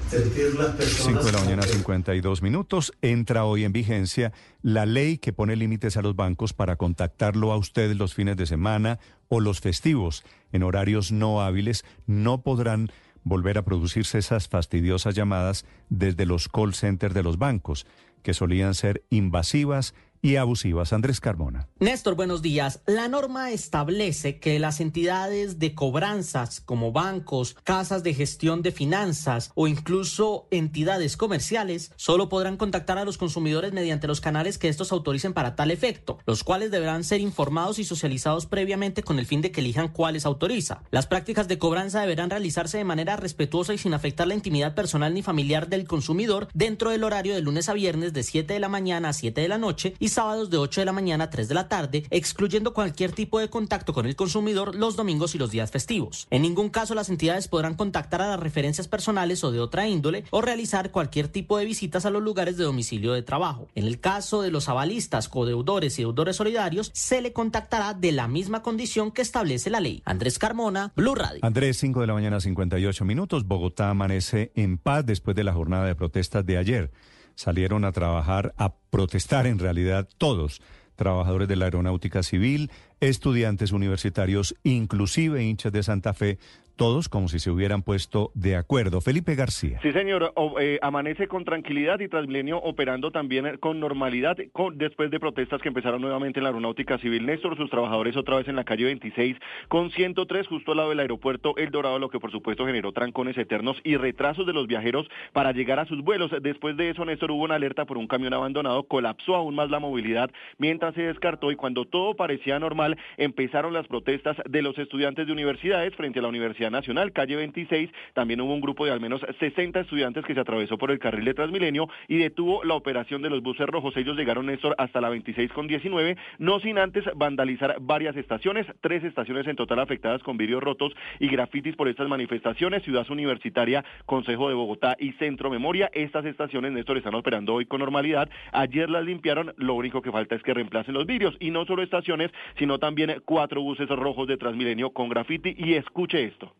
sentir 0.09 0.55
las 0.55 0.75
personas. 0.75 1.23
5 1.23 1.25
de 1.25 1.33
la 1.33 1.39
mañana, 1.41 1.63
52 1.63 2.43
minutos. 2.43 2.93
Entra 3.03 3.45
hoy 3.45 3.65
en 3.65 3.73
vigencia 3.73 4.33
la 4.63 4.87
ley 4.87 5.19
que 5.19 5.33
pone 5.33 5.57
límites 5.57 5.97
a 5.97 6.03
los 6.03 6.17
bancos 6.17 6.53
para 6.53 6.77
contactarlo 6.77 7.53
a 7.53 7.57
ustedes 7.57 7.97
los 7.97 8.15
fines 8.15 8.37
de 8.37 8.47
semana 8.47 8.99
o 9.29 9.41
los 9.41 9.61
festivos. 9.61 10.25
En 10.53 10.63
horarios 10.63 11.13
no 11.13 11.43
hábiles 11.43 11.85
no 12.07 12.43
podrán 12.43 12.91
volver 13.25 13.59
a 13.59 13.65
producirse 13.65 14.19
esas 14.19 14.49
fastidiosas 14.49 15.15
llamadas 15.15 15.67
desde 15.91 16.25
los 16.25 16.49
call 16.49 16.75
centers 16.75 17.15
de 17.15 17.23
los 17.23 17.39
bancos, 17.39 17.87
que 18.23 18.33
solían 18.33 18.75
ser 18.75 19.05
invasivas 19.11 19.95
y 20.23 20.37
abusivas. 20.37 20.93
Andrés 20.93 21.21
Carmona. 21.21 21.69
Néstor, 21.81 22.15
buenos 22.15 22.43
días. 22.43 22.81
La 22.87 23.09
norma 23.09 23.51
establece 23.51 24.39
que 24.39 24.59
las 24.59 24.81
entidades 24.81 25.59
de 25.59 25.75
cobranzas 25.75 26.61
como 26.61 26.93
bancos, 26.93 27.57
casas 27.65 28.03
de 28.03 28.15
gestión 28.15 28.63
de 28.63 28.73
finanzas 28.73 29.53
o 29.55 29.69
incluso 29.69 30.49
entidades 30.51 31.17
comerciales 31.17 31.93
solo 31.97 32.29
podrán 32.29 32.57
contactar 32.57 32.99
a 32.99 33.05
los 33.05 33.19
consumidores 33.19 33.73
mediante 33.73 34.07
los 34.07 34.21
canales 34.21 34.59
que 34.59 34.69
estos 34.69 34.93
autoricen 34.93 35.33
para 35.33 35.57
tal 35.57 35.71
efecto, 35.71 36.19
los 36.27 36.45
cuales 36.45 36.71
deberán 36.71 37.05
ser 37.05 37.21
informados 37.21 37.79
y 37.79 37.85
socializados 37.85 38.47
previamente 38.47 39.03
con 39.03 39.19
el 39.19 39.27
fin 39.27 39.41
de 39.41 39.53
que 39.53 39.61
elijan 39.61 39.89
cuáles 39.89 40.27
autoriza. 40.27 40.83
Las 40.91 41.07
prácticas 41.07 41.49
de 41.49 41.59
cobranza 41.59 42.01
deberán 42.01 42.31
realizarse 42.31 42.79
de 42.79 42.85
manera 42.85 43.17
respetuosa 43.17 43.75
y 43.75 43.79
sin 43.79 43.95
afectar 43.95 44.27
la 44.27 44.35
intimidad 44.35 44.75
personal 44.75 45.15
ni 45.15 45.23
familiar 45.23 45.69
del 45.69 45.87
consumidor 45.87 46.49
dentro 46.55 46.91
del 46.91 47.05
horario 47.05 47.35
de 47.35 47.43
lunes 47.43 47.69
a 47.69 47.75
viernes 47.75 48.13
de 48.13 48.23
7 48.23 48.55
de 48.55 48.61
la 48.61 48.69
mañana 48.69 49.11
a 49.11 49.13
7 49.13 49.41
de 49.41 49.49
la 49.49 49.59
noche 49.59 49.95
y 49.99 50.08
sábados 50.13 50.51
de 50.51 50.57
8 50.57 50.81
de 50.81 50.85
la 50.85 50.93
mañana 50.93 51.25
a 51.25 51.31
3 51.31 51.49
de 51.49 51.55
la 51.55 51.69
tarde, 51.69 52.05
excluyendo 52.11 52.75
cualquier 52.75 53.13
tipo 53.13 53.39
de 53.39 53.51
contacto 53.51 53.93
con 53.93 54.07
el 54.07 54.17
consumidor 54.17 54.75
los 54.75 54.97
domingos 54.97 55.35
y 55.35 55.39
los 55.39 55.51
días 55.51 55.71
festivos. 55.71 56.27
En 56.31 56.43
ningún 56.43 56.69
caso 56.69 56.95
las 56.95 57.09
entidades 57.09 57.49
podrán 57.49 57.75
contactar 57.75 58.23
a 58.23 58.29
las 58.29 58.41
referencias 58.41 58.89
personales 58.89 59.45
o 59.45 59.53
de 59.53 59.61
otra 59.61 59.89
índole 59.89 60.25
o 60.31 60.41
realizar 60.41 60.91
cualquier 60.91 61.29
tipo 61.29 61.59
de 61.59 61.65
visitas 61.65 62.07
a 62.07 62.11
los 62.11 62.23
lugares 62.23 62.57
de 62.57 62.65
domicilio 62.65 63.13
de 63.13 63.23
trabajo. 63.23 63.69
En 63.75 63.85
el 63.85 64.01
caso 64.01 64.43
de 64.43 64.51
los 64.51 64.69
avalistas, 64.69 65.29
codeudores 65.29 65.99
y 65.99 66.03
deudores 66.03 66.37
solidarios, 66.37 66.91
se 66.95 67.21
le 67.21 67.33
contactará 67.33 67.95
de 67.95 68.13
la 68.13 68.29
misma 68.29 68.63
condición 68.63 69.11
que 69.11 69.23
establece 69.23 69.71
la 69.71 69.81
ley. 69.81 70.03
Andrés 70.05 70.39
Carmona, 70.39 70.93
Blue 70.97 71.15
Radio. 71.15 71.41
Andrés, 71.43 71.79
5 71.79 72.01
de 72.01 72.07
la 72.07 72.15
mañana, 72.15 72.41
58 72.41 73.05
minutos. 73.05 73.47
Bogotá 73.47 73.91
amanece 73.91 74.53
en 74.55 74.79
paz 74.79 75.05
después 75.05 75.37
de 75.37 75.45
la 75.45 75.53
jornada 75.53 75.87
de 75.87 75.95
protestas 75.95 76.45
de 76.45 76.59
ayer 76.59 76.91
salieron 77.39 77.85
a 77.85 77.93
trabajar, 77.93 78.53
a 78.57 78.75
protestar 78.91 79.47
en 79.47 79.61
realidad 79.61 80.09
todos, 80.19 80.61
trabajadores 80.97 81.47
de 81.47 81.55
la 81.55 81.67
aeronáutica 81.67 82.25
civil, 82.25 82.73
estudiantes 82.99 83.71
universitarios, 83.71 84.57
inclusive 84.65 85.45
hinchas 85.45 85.71
de 85.71 85.85
Santa 85.85 86.15
Fe, 86.15 86.41
todos 86.79 87.11
como 87.11 87.29
si 87.29 87.41
se 87.41 87.51
hubieran 87.51 87.83
puesto 87.83 88.31
de 88.35 88.57
acuerdo. 88.57 89.03
Felipe 89.03 89.35
García. 89.35 89.79
Sí, 89.83 89.93
señor, 89.93 90.33
eh, 90.61 90.79
amanece 90.81 91.29
con 91.29 91.45
tranquilidad 91.45 92.01
y 92.01 92.09
Transmilenio 92.09 92.57
operando 92.59 93.11
también 93.11 93.59
con 93.59 93.81
normalidad 93.81 94.39
después 94.75 95.11
de 95.11 95.21
protestas 95.21 95.61
que 95.61 95.69
empezaron 95.69 96.01
nuevamente 96.01 96.39
en 96.39 96.45
la 96.45 96.51
aeronáutica 96.51 96.97
civil. 96.99 97.27
Néstor, 97.27 97.57
sus 97.57 97.69
trabajadores 97.69 98.17
otra 98.17 98.37
vez 98.37 98.49
en 98.49 98.57
la 98.57 98.65
calle 98.65 98.85
26 98.85 99.37
con 99.69 99.91
103 99.91 100.47
justo 100.47 100.71
al 100.71 100.79
lado 100.79 100.89
del 100.91 101.01
aeropuerto 101.01 101.55
El 101.57 101.71
Dorado, 101.71 101.99
lo 101.99 102.09
que 102.09 102.21
por 102.21 102.31
supuesto 102.31 102.65
generó 102.65 102.93
trancones 102.93 103.37
eternos 103.37 103.77
y 103.85 103.97
retrasos 103.97 104.47
de 104.47 104.53
los 104.53 104.69
viajeros 104.69 105.09
para 105.33 105.53
llegar 105.53 105.81
a 105.81 105.87
sus 105.87 106.03
vuelos. 106.03 106.31
Después 106.41 106.77
de 106.77 106.91
eso, 106.91 107.05
Néstor, 107.05 107.33
hubo 107.33 107.43
una 107.43 107.57
alerta 107.57 107.85
por 107.85 107.99
un 107.99 108.07
camión 108.07 108.33
abandonado, 108.33 108.85
colapsó 108.85 109.35
aún 109.35 109.57
más 109.57 109.69
la 109.69 109.81
movilidad 109.81 110.31
mientras 110.59 110.95
se 110.95 111.03
descartó 111.03 111.51
y 111.51 111.57
cuando 111.57 111.85
todo 111.85 112.15
parecía 112.15 112.61
normal, 112.61 112.97
empezaron 113.17 113.73
las 113.73 113.89
protestas 113.89 114.37
de 114.49 114.63
los 114.63 114.79
estudiantes 114.79 115.27
de 115.27 115.33
universidades 115.33 115.95
frente 115.97 116.21
a 116.21 116.23
la 116.23 116.29
Universidad 116.29 116.68
Nacional, 116.71 117.13
calle 117.13 117.37
26. 117.37 117.91
También 118.15 118.41
hubo 118.41 118.55
un 118.55 118.61
grupo 118.61 118.85
de 118.85 118.93
al 118.93 119.01
menos 119.01 119.21
60 119.39 119.81
estudiantes 119.81 120.25
que 120.25 120.35
se 120.35 120.41
atravesó 120.41 120.79
por 120.79 120.91
el 120.91 120.99
carril 120.99 121.25
de 121.25 121.35
Transmilenio 121.35 121.89
y 122.09 122.19
detuvo 122.19 122.65
la 122.65 122.75
operación 122.75 123.23
de 123.23 123.31
los 123.31 123.43
buses 123.43 123.67
rojos. 123.67 123.97
Ellos 123.97 124.17
llegaron, 124.17 124.47
Néstor, 124.47 124.75
hasta 124.79 125.01
la 125.01 125.09
26 125.09 125.53
con 125.53 125.67
19, 125.67 126.17
no 126.39 126.61
sin 126.61 126.79
antes 126.79 127.05
vandalizar 127.15 127.77
varias 127.81 128.17
estaciones, 128.17 128.67
tres 128.81 129.05
estaciones 129.05 129.47
en 129.47 129.57
total 129.57 129.79
afectadas 129.81 130.23
con 130.23 130.37
vidrios 130.37 130.63
rotos 130.63 130.93
y 131.19 131.29
grafitis 131.29 131.77
por 131.77 131.89
estas 131.89 132.09
manifestaciones. 132.09 132.83
Ciudad 132.83 133.09
Universitaria, 133.11 133.85
Consejo 134.07 134.49
de 134.49 134.55
Bogotá 134.55 134.97
y 134.99 135.13
Centro 135.13 135.51
Memoria. 135.51 135.91
Estas 135.93 136.25
estaciones, 136.25 136.73
Néstor, 136.73 136.99
están 136.99 137.15
operando 137.15 137.55
hoy 137.55 137.67
con 137.67 137.81
normalidad. 137.81 138.29
Ayer 138.53 138.91
las 138.91 139.05
limpiaron, 139.05 139.55
lo 139.57 139.75
único 139.75 140.03
que 140.03 140.13
falta 140.13 140.35
es 140.35 140.43
que 140.43 140.55
reemplacen 140.55 140.95
los 140.95 141.07
vidrios. 141.07 141.37
Y 141.41 141.51
no 141.51 141.65
solo 141.65 141.83
estaciones, 141.83 142.31
sino 142.59 142.79
también 142.79 143.23
cuatro 143.25 143.63
buses 143.63 143.89
rojos 143.89 144.29
de 144.29 144.37
Transmilenio 144.37 144.91
con 144.91 145.09
grafiti. 145.09 145.55
Y 145.57 145.75
escuche 145.75 146.25
esto. 146.25 146.53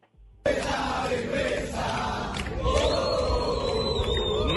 ¡Besa, 0.45 1.09
besa! 1.33 2.33
¡Oh! 2.63 3.08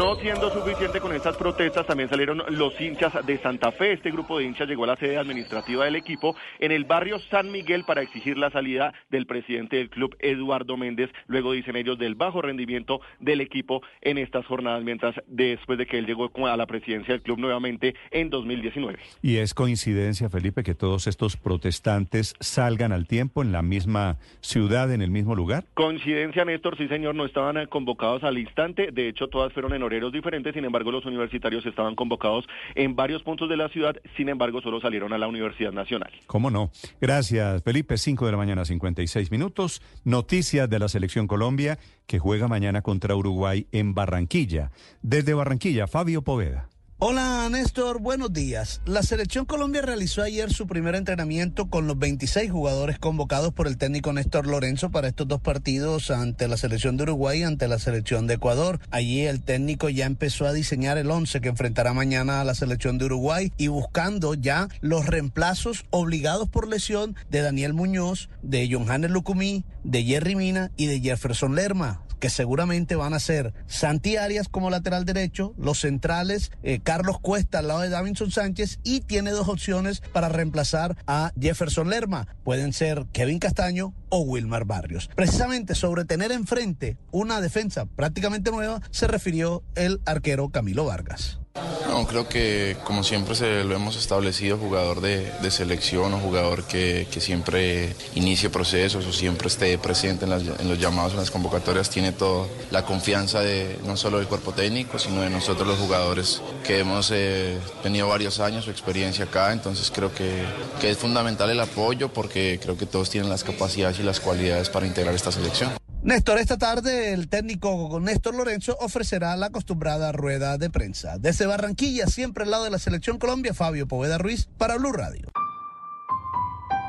No 0.01 0.15
siendo 0.15 0.49
suficiente 0.49 0.99
con 0.99 1.13
estas 1.13 1.37
protestas, 1.37 1.85
también 1.85 2.09
salieron 2.09 2.41
los 2.49 2.73
hinchas 2.81 3.23
de 3.23 3.37
Santa 3.37 3.71
Fe. 3.71 3.93
Este 3.93 4.09
grupo 4.09 4.39
de 4.39 4.45
hinchas 4.45 4.67
llegó 4.67 4.85
a 4.85 4.87
la 4.87 4.95
sede 4.95 5.15
administrativa 5.15 5.85
del 5.85 5.95
equipo 5.95 6.35
en 6.57 6.71
el 6.71 6.85
barrio 6.85 7.19
San 7.29 7.51
Miguel 7.51 7.83
para 7.85 8.01
exigir 8.01 8.35
la 8.35 8.49
salida 8.49 8.95
del 9.11 9.27
presidente 9.27 9.75
del 9.75 9.91
club, 9.91 10.15
Eduardo 10.17 10.75
Méndez. 10.75 11.11
Luego 11.27 11.51
dicen 11.51 11.75
ellos 11.75 11.99
del 11.99 12.15
bajo 12.15 12.41
rendimiento 12.41 12.99
del 13.19 13.41
equipo 13.41 13.83
en 14.01 14.17
estas 14.17 14.43
jornadas, 14.47 14.83
mientras 14.83 15.13
después 15.27 15.77
de 15.77 15.85
que 15.85 15.99
él 15.99 16.07
llegó 16.07 16.31
a 16.47 16.57
la 16.57 16.65
presidencia 16.65 17.13
del 17.13 17.21
club 17.21 17.37
nuevamente 17.37 17.93
en 18.09 18.31
2019. 18.31 18.97
Y 19.21 19.37
es 19.37 19.53
coincidencia, 19.53 20.31
Felipe, 20.31 20.63
que 20.63 20.73
todos 20.73 21.05
estos 21.05 21.37
protestantes 21.37 22.33
salgan 22.39 22.91
al 22.91 23.05
tiempo 23.05 23.43
en 23.43 23.51
la 23.51 23.61
misma 23.61 24.17
ciudad, 24.39 24.91
en 24.91 25.03
el 25.03 25.11
mismo 25.11 25.35
lugar. 25.35 25.65
Coincidencia, 25.75 26.43
Néstor, 26.43 26.75
sí 26.75 26.87
señor, 26.87 27.13
no 27.13 27.23
estaban 27.23 27.63
convocados 27.67 28.23
al 28.23 28.39
instante. 28.39 28.89
De 28.91 29.07
hecho, 29.07 29.27
todas 29.27 29.53
fueron 29.53 29.75
en 29.75 29.90
diferentes, 29.99 30.53
sin 30.53 30.65
embargo 30.65 30.91
los 30.91 31.05
universitarios 31.05 31.65
estaban 31.65 31.95
convocados 31.95 32.45
en 32.75 32.95
varios 32.95 33.23
puntos 33.23 33.49
de 33.49 33.57
la 33.57 33.69
ciudad, 33.69 33.95
sin 34.15 34.29
embargo 34.29 34.61
solo 34.61 34.79
salieron 34.79 35.11
a 35.13 35.17
la 35.17 35.27
Universidad 35.27 35.71
Nacional. 35.71 36.11
¿Cómo 36.27 36.49
no? 36.49 36.71
Gracias, 36.99 37.63
Felipe. 37.63 37.97
5 37.97 38.25
de 38.25 38.31
la 38.31 38.37
mañana, 38.37 38.65
56 38.65 39.31
minutos. 39.31 39.81
Noticias 40.03 40.69
de 40.69 40.79
la 40.79 40.87
Selección 40.87 41.27
Colombia 41.27 41.77
que 42.07 42.19
juega 42.19 42.47
mañana 42.47 42.81
contra 42.81 43.15
Uruguay 43.15 43.67
en 43.71 43.93
Barranquilla. 43.93 44.71
Desde 45.01 45.33
Barranquilla, 45.33 45.87
Fabio 45.87 46.23
Poveda. 46.23 46.70
Hola 47.03 47.49
Néstor, 47.49 47.99
buenos 47.99 48.31
días. 48.31 48.79
La 48.85 49.01
selección 49.01 49.45
Colombia 49.45 49.81
realizó 49.81 50.21
ayer 50.21 50.53
su 50.53 50.67
primer 50.67 50.93
entrenamiento 50.93 51.67
con 51.67 51.87
los 51.87 51.97
26 51.97 52.51
jugadores 52.51 52.99
convocados 52.99 53.51
por 53.55 53.65
el 53.65 53.79
técnico 53.79 54.13
Néstor 54.13 54.45
Lorenzo 54.45 54.91
para 54.91 55.07
estos 55.07 55.27
dos 55.27 55.41
partidos 55.41 56.11
ante 56.11 56.47
la 56.47 56.57
selección 56.57 56.97
de 56.97 57.03
Uruguay 57.03 57.39
y 57.39 57.43
ante 57.43 57.67
la 57.67 57.79
selección 57.79 58.27
de 58.27 58.35
Ecuador. 58.35 58.79
Allí 58.91 59.21
el 59.21 59.41
técnico 59.41 59.89
ya 59.89 60.05
empezó 60.05 60.45
a 60.45 60.53
diseñar 60.53 60.99
el 60.99 61.09
11 61.09 61.41
que 61.41 61.49
enfrentará 61.49 61.91
mañana 61.95 62.39
a 62.39 62.43
la 62.43 62.53
selección 62.53 62.99
de 62.99 63.05
Uruguay 63.05 63.51
y 63.57 63.65
buscando 63.65 64.35
ya 64.35 64.67
los 64.81 65.07
reemplazos 65.07 65.85
obligados 65.89 66.49
por 66.49 66.67
lesión 66.67 67.15
de 67.31 67.41
Daniel 67.41 67.73
Muñoz, 67.73 68.29
de 68.43 68.69
John 68.71 68.91
Hannes 68.91 69.09
Lucumí, 69.09 69.65
de 69.83 70.03
Jerry 70.03 70.35
Mina 70.35 70.69
y 70.77 70.85
de 70.85 70.99
Jefferson 70.99 71.55
Lerma 71.55 72.03
que 72.21 72.29
seguramente 72.29 72.95
van 72.95 73.13
a 73.13 73.19
ser 73.19 73.53
Santi 73.65 74.15
Arias 74.15 74.47
como 74.47 74.69
lateral 74.69 75.03
derecho, 75.03 75.53
los 75.57 75.79
centrales, 75.79 76.51
eh, 76.61 76.79
Carlos 76.91 77.21
Cuesta 77.21 77.59
al 77.59 77.69
lado 77.69 77.79
de 77.79 77.87
Davinson 77.87 78.31
Sánchez 78.31 78.81
y 78.83 78.99
tiene 78.99 79.31
dos 79.31 79.47
opciones 79.47 80.01
para 80.11 80.27
reemplazar 80.27 80.97
a 81.07 81.31
Jefferson 81.39 81.89
Lerma. 81.89 82.27
Pueden 82.43 82.73
ser 82.73 83.05
Kevin 83.13 83.39
Castaño 83.39 83.93
o 84.09 84.19
Wilmar 84.19 84.65
Barrios. 84.65 85.09
Precisamente 85.15 85.73
sobre 85.73 86.03
tener 86.03 86.33
enfrente 86.33 86.97
una 87.11 87.39
defensa 87.39 87.85
prácticamente 87.85 88.51
nueva 88.51 88.81
se 88.91 89.07
refirió 89.07 89.63
el 89.75 90.01
arquero 90.05 90.49
Camilo 90.49 90.83
Vargas. 90.83 91.40
No, 91.87 92.07
creo 92.07 92.29
que 92.29 92.77
como 92.85 93.03
siempre 93.03 93.35
se 93.35 93.63
lo 93.63 93.75
hemos 93.75 93.97
establecido, 93.97 94.57
jugador 94.57 95.01
de, 95.01 95.51
selección 95.51 96.13
o 96.13 96.19
jugador 96.19 96.63
que, 96.63 97.05
siempre 97.19 97.93
inicie 98.15 98.49
procesos 98.49 99.05
o 99.05 99.11
siempre 99.11 99.47
esté 99.47 99.77
presente 99.77 100.25
en, 100.25 100.69
los 100.69 100.79
llamados, 100.79 101.11
en 101.11 101.19
las 101.19 101.29
convocatorias, 101.29 101.89
tiene 101.89 102.13
toda 102.13 102.47
la 102.71 102.85
confianza 102.85 103.41
de 103.41 103.77
no 103.85 103.97
solo 103.97 104.17
del 104.17 104.27
cuerpo 104.27 104.53
técnico, 104.53 104.97
sino 104.97 105.21
de 105.21 105.29
nosotros 105.29 105.67
los 105.67 105.77
jugadores 105.77 106.41
que 106.63 106.79
hemos 106.79 107.11
eh, 107.13 107.59
tenido 107.83 108.07
varios 108.07 108.39
años 108.39 108.65
su 108.65 108.71
experiencia 108.71 109.25
acá, 109.25 109.51
entonces 109.51 109.91
creo 109.93 110.13
que, 110.13 110.43
que 110.79 110.91
es 110.91 110.97
fundamental 110.97 111.49
el 111.49 111.59
apoyo 111.59 112.13
porque 112.13 112.59
creo 112.61 112.77
que 112.77 112.85
todos 112.85 113.09
tienen 113.09 113.29
las 113.29 113.43
capacidades 113.43 113.99
y 113.99 114.03
las 114.03 114.19
cualidades 114.19 114.69
para 114.69 114.87
integrar 114.87 115.13
esta 115.13 115.31
selección. 115.31 115.71
Néstor, 116.03 116.39
esta 116.39 116.57
tarde 116.57 117.13
el 117.13 117.29
técnico 117.29 117.99
Néstor 118.01 118.33
Lorenzo 118.33 118.75
ofrecerá 118.79 119.37
la 119.37 119.47
acostumbrada 119.47 120.11
rueda 120.11 120.57
de 120.57 120.71
prensa. 120.71 121.19
Barranquilla, 121.47 122.07
siempre 122.07 122.43
al 122.43 122.51
lado 122.51 122.63
de 122.63 122.69
la 122.69 122.79
Selección 122.79 123.17
Colombia, 123.17 123.53
Fabio 123.53 123.87
Poveda 123.87 124.17
Ruiz 124.17 124.47
para 124.57 124.77
Blue 124.77 124.91
Radio. 124.91 125.31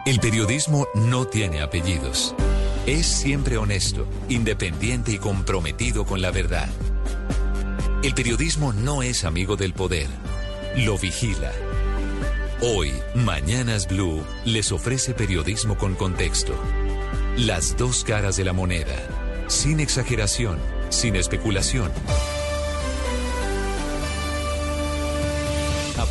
El 0.06 0.18
periodismo 0.20 0.86
no 0.94 1.26
tiene 1.26 1.62
apellidos. 1.62 2.34
Es 2.86 3.06
siempre 3.06 3.56
honesto, 3.56 4.06
independiente 4.28 5.12
y 5.12 5.18
comprometido 5.18 6.04
con 6.04 6.20
la 6.20 6.30
verdad. 6.30 6.68
El 8.02 8.14
periodismo 8.14 8.72
no 8.72 9.02
es 9.02 9.24
amigo 9.24 9.56
del 9.56 9.74
poder, 9.74 10.08
lo 10.76 10.98
vigila. 10.98 11.52
Hoy, 12.60 12.92
Mañanas 13.14 13.86
Blue 13.86 14.24
les 14.44 14.72
ofrece 14.72 15.14
periodismo 15.14 15.78
con 15.78 15.94
contexto 15.94 16.54
las 17.36 17.76
dos 17.78 18.04
caras 18.04 18.36
de 18.36 18.44
la 18.44 18.52
moneda. 18.52 18.94
Sin 19.48 19.80
exageración, 19.80 20.58
sin 20.90 21.16
especulación. 21.16 21.90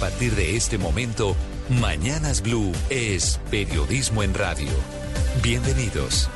Partir 0.02 0.34
de 0.34 0.56
este 0.56 0.80
momento, 0.80 1.36
Mañanas 1.80 2.42
Blue 2.42 2.72
es 2.90 3.40
periodismo 3.52 4.24
en 4.24 4.34
radio. 4.34 4.72
Bienvenidos. 5.44 6.28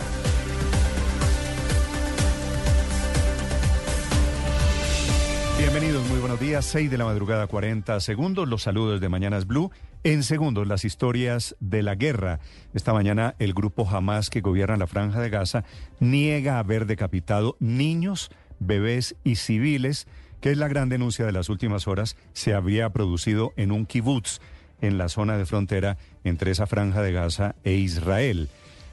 Bienvenidos, 5.58 6.08
muy 6.08 6.20
buenos 6.20 6.40
días. 6.40 6.64
6 6.66 6.92
de 6.92 6.98
la 7.00 7.06
madrugada, 7.06 7.48
40 7.48 8.00
segundos. 8.02 8.48
Los 8.48 8.62
saludos 8.62 9.02
de 9.02 9.10
Mañanas 9.10 9.48
Blue. 9.48 9.72
En 10.04 10.22
segundos, 10.22 10.68
las 10.68 10.86
historias 10.86 11.56
de 11.60 11.82
la 11.82 11.96
guerra. 11.96 12.40
Esta 12.76 12.94
mañana, 12.94 13.34
el 13.40 13.56
grupo 13.56 13.90
Hamas 13.90 14.30
que 14.30 14.42
gobierna 14.42 14.78
la 14.78 14.86
Franja 14.86 15.22
de 15.22 15.32
Gaza 15.32 15.64
niega 16.00 16.60
haber 16.60 16.86
decapitado 16.86 17.58
niños, 17.60 18.30
bebés 18.60 19.16
y 19.24 19.38
civiles, 19.38 20.06
que 20.46 20.52
es 20.52 20.60
la 20.60 20.68
gran 20.68 20.90
denuncia 20.90 21.26
de 21.26 21.32
las 21.32 21.50
últimas 21.50 21.88
horas, 21.88 22.16
se 22.34 22.54
había 22.54 22.92
producido 22.92 23.54
en 23.58 23.72
un 23.72 23.88
kibutz 23.88 24.42
en 24.80 25.00
la 25.00 25.10
zona 25.10 25.40
de 25.40 25.48
frontera 25.48 25.98
entre 26.24 26.52
esa 26.52 26.68
Franja 26.68 27.02
de 27.02 27.12
Gaza 27.12 27.56
e 27.64 27.74
Israel. 27.74 28.50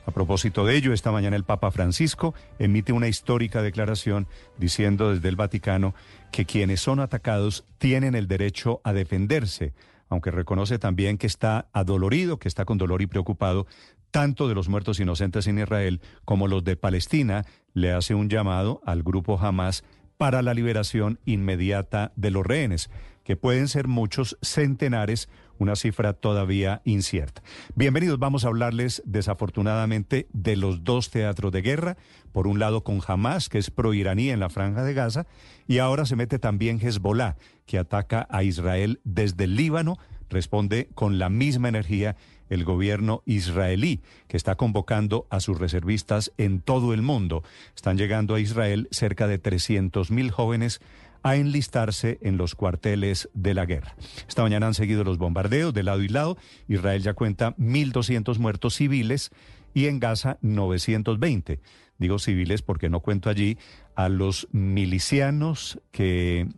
A 0.07 0.13
propósito 0.13 0.65
de 0.65 0.77
ello, 0.77 0.95
esta 0.95 1.13
mañana 1.13 1.37
el 1.37 1.45
Papa 1.45 1.71
Francisco 1.71 2.33
emite 2.59 2.95
una 2.95 3.07
histórica 3.07 3.61
declaración 3.61 4.29
diciendo 4.57 5.13
desde 5.13 5.29
el 5.29 5.37
Vaticano 5.37 5.95
que 6.31 6.47
quienes 6.47 6.81
son 6.81 7.01
atacados 7.01 7.67
tienen 7.77 8.15
el 8.15 8.29
derecho 8.29 8.81
a 8.83 8.95
defenderse 8.95 9.75
aunque 10.09 10.31
reconoce 10.31 10.79
también 10.79 11.17
que 11.17 11.27
está 11.27 11.69
adolorido, 11.73 12.39
que 12.39 12.47
está 12.47 12.67
con 12.67 12.77
dolor 12.77 13.01
y 13.01 13.07
preocupado, 13.07 13.67
tanto 14.11 14.47
de 14.47 14.55
los 14.55 14.69
muertos 14.69 15.01
inocentes 15.01 15.47
en 15.47 15.59
Israel 15.59 16.03
como 16.27 16.49
los 16.49 16.65
de 16.65 16.77
Palestina, 16.77 17.47
le 17.73 17.93
hace 17.93 18.15
un 18.15 18.29
llamado 18.29 18.83
al 18.85 19.03
grupo 19.03 19.39
Hamas 19.41 19.85
para 20.23 20.41
la 20.41 20.55
liberación 20.55 21.19
inmediata 21.25 22.13
de 22.15 22.31
los 22.31 22.47
rehenes, 22.47 22.91
que 23.25 23.35
pueden 23.35 23.67
ser 23.67 23.89
muchos 23.89 24.39
centenares, 24.41 25.29
una 25.59 25.75
cifra 25.75 26.13
todavía 26.13 26.81
incierta. 26.85 27.43
Bienvenidos, 27.75 28.21
vamos 28.21 28.45
a 28.45 28.47
hablarles 28.47 29.03
desafortunadamente 29.05 30.29
de 30.33 30.55
los 30.55 30.85
dos 30.85 31.11
teatros 31.11 31.51
de 31.51 31.63
guerra, 31.63 31.97
por 32.31 32.47
un 32.47 32.61
lado 32.61 32.85
con 32.85 33.01
Hamas, 33.05 33.49
que 33.49 33.59
es 33.59 33.73
proiraní 33.73 34.31
en 34.31 34.39
la 34.39 34.49
franja 34.49 34.85
de 34.85 34.95
Gaza, 34.95 35.27
y 35.67 35.79
ahora 35.79 36.07
se 36.07 36.15
mete 36.15 36.39
también 36.39 36.79
Hezbollah, 36.81 37.35
que 37.67 37.81
ataca 37.81 38.29
a 38.31 38.45
Israel 38.45 39.01
desde 39.03 39.43
el 39.43 39.57
Líbano, 39.57 39.99
responde 40.31 40.89
con 40.95 41.19
la 41.19 41.31
misma 41.31 41.69
energía 41.69 42.15
el 42.51 42.65
gobierno 42.65 43.23
israelí, 43.27 44.01
que 44.29 44.37
está 44.37 44.57
convocando 44.57 45.27
a 45.31 45.41
sus 45.41 45.59
reservistas 45.59 46.33
en 46.39 46.61
todo 46.61 46.95
el 46.95 47.03
mundo. 47.03 47.43
Están 47.75 47.97
llegando 47.97 48.35
a 48.35 48.41
Israel 48.41 48.89
cerca 48.91 49.27
de 49.27 49.39
300 49.39 50.11
mil 50.11 50.31
jóvenes 50.31 50.81
a 51.23 51.37
enlistarse 51.37 52.19
en 52.23 52.37
los 52.37 52.55
cuarteles 52.55 53.29
de 53.35 53.55
la 53.55 53.67
guerra. 53.67 53.95
Esta 54.29 54.43
mañana 54.43 54.67
han 54.67 54.75
seguido 54.75 55.05
los 55.05 55.19
bombardeos 55.19 55.73
de 55.73 55.83
lado 55.83 56.03
y 56.03 56.09
lado. 56.09 56.37
Israel 56.69 57.03
ya 57.03 57.15
cuenta 57.15 57.57
1.200 57.57 58.39
muertos 58.39 58.75
civiles 58.75 59.31
y 59.75 59.87
en 59.87 60.01
Gaza 60.01 60.39
920. 60.43 61.61
Digo 61.99 62.19
civiles 62.19 62.63
porque 62.63 62.91
no 62.91 63.01
cuento 63.01 63.31
allí 63.31 63.59
a 63.95 64.09
los 64.09 64.49
milicianos 64.51 65.81
que 65.93 66.49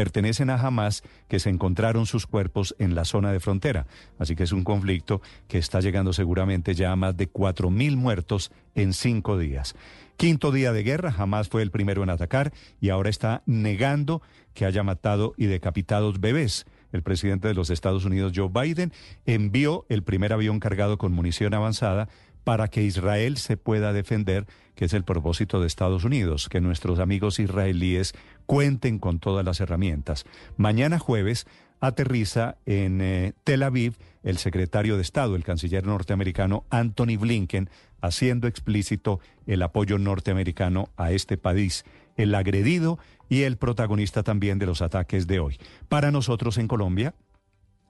pertenecen 0.00 0.48
a 0.48 0.54
Hamas 0.54 1.02
que 1.28 1.38
se 1.40 1.50
encontraron 1.50 2.06
sus 2.06 2.26
cuerpos 2.26 2.74
en 2.78 2.94
la 2.94 3.04
zona 3.04 3.32
de 3.32 3.38
frontera. 3.38 3.86
Así 4.18 4.34
que 4.34 4.44
es 4.44 4.52
un 4.52 4.64
conflicto 4.64 5.20
que 5.46 5.58
está 5.58 5.80
llegando 5.80 6.14
seguramente 6.14 6.74
ya 6.74 6.90
a 6.90 6.96
más 6.96 7.18
de 7.18 7.30
4.000 7.30 7.96
muertos 7.96 8.50
en 8.74 8.94
cinco 8.94 9.36
días. 9.36 9.74
Quinto 10.16 10.52
día 10.52 10.72
de 10.72 10.84
guerra, 10.84 11.14
Hamas 11.18 11.50
fue 11.50 11.60
el 11.60 11.70
primero 11.70 12.02
en 12.02 12.08
atacar 12.08 12.50
y 12.80 12.88
ahora 12.88 13.10
está 13.10 13.42
negando 13.44 14.22
que 14.54 14.64
haya 14.64 14.82
matado 14.82 15.34
y 15.36 15.46
decapitado 15.46 16.14
bebés. 16.14 16.64
El 16.92 17.02
presidente 17.02 17.48
de 17.48 17.54
los 17.54 17.68
Estados 17.68 18.06
Unidos, 18.06 18.32
Joe 18.34 18.48
Biden, 18.48 18.94
envió 19.26 19.84
el 19.90 20.02
primer 20.02 20.32
avión 20.32 20.60
cargado 20.60 20.96
con 20.96 21.12
munición 21.12 21.52
avanzada 21.52 22.08
para 22.50 22.66
que 22.66 22.82
Israel 22.82 23.36
se 23.36 23.56
pueda 23.56 23.92
defender, 23.92 24.44
que 24.74 24.86
es 24.86 24.92
el 24.92 25.04
propósito 25.04 25.60
de 25.60 25.68
Estados 25.68 26.02
Unidos, 26.02 26.48
que 26.48 26.60
nuestros 26.60 26.98
amigos 26.98 27.38
israelíes 27.38 28.12
cuenten 28.44 28.98
con 28.98 29.20
todas 29.20 29.44
las 29.44 29.60
herramientas. 29.60 30.24
Mañana 30.56 30.98
jueves 30.98 31.46
aterriza 31.78 32.56
en 32.66 33.02
eh, 33.02 33.34
Tel 33.44 33.62
Aviv 33.62 33.98
el 34.24 34.38
secretario 34.38 34.96
de 34.96 35.02
Estado, 35.02 35.36
el 35.36 35.44
canciller 35.44 35.86
norteamericano 35.86 36.64
Anthony 36.70 37.16
Blinken, 37.20 37.70
haciendo 38.00 38.48
explícito 38.48 39.20
el 39.46 39.62
apoyo 39.62 39.98
norteamericano 39.98 40.88
a 40.96 41.12
este 41.12 41.36
país, 41.36 41.84
el 42.16 42.34
agredido 42.34 42.98
y 43.28 43.42
el 43.42 43.58
protagonista 43.58 44.24
también 44.24 44.58
de 44.58 44.66
los 44.66 44.82
ataques 44.82 45.28
de 45.28 45.38
hoy. 45.38 45.56
Para 45.88 46.10
nosotros 46.10 46.58
en 46.58 46.66
Colombia, 46.66 47.14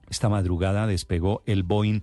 esta 0.07 0.29
madrugada 0.29 0.85
despegó 0.85 1.41
el 1.47 1.63
Boeing 1.63 2.01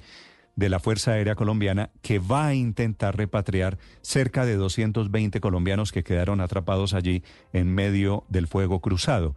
de 0.58 0.68
la 0.68 0.80
Fuerza 0.80 1.12
Aérea 1.12 1.36
Colombiana 1.36 1.90
que 2.02 2.18
va 2.18 2.48
a 2.48 2.54
intentar 2.54 3.16
repatriar 3.16 3.78
cerca 4.02 4.44
de 4.44 4.56
220 4.56 5.40
colombianos 5.40 5.92
que 5.92 6.02
quedaron 6.02 6.40
atrapados 6.40 6.94
allí 6.94 7.22
en 7.52 7.72
medio 7.72 8.24
del 8.28 8.48
fuego 8.48 8.80
cruzado. 8.80 9.36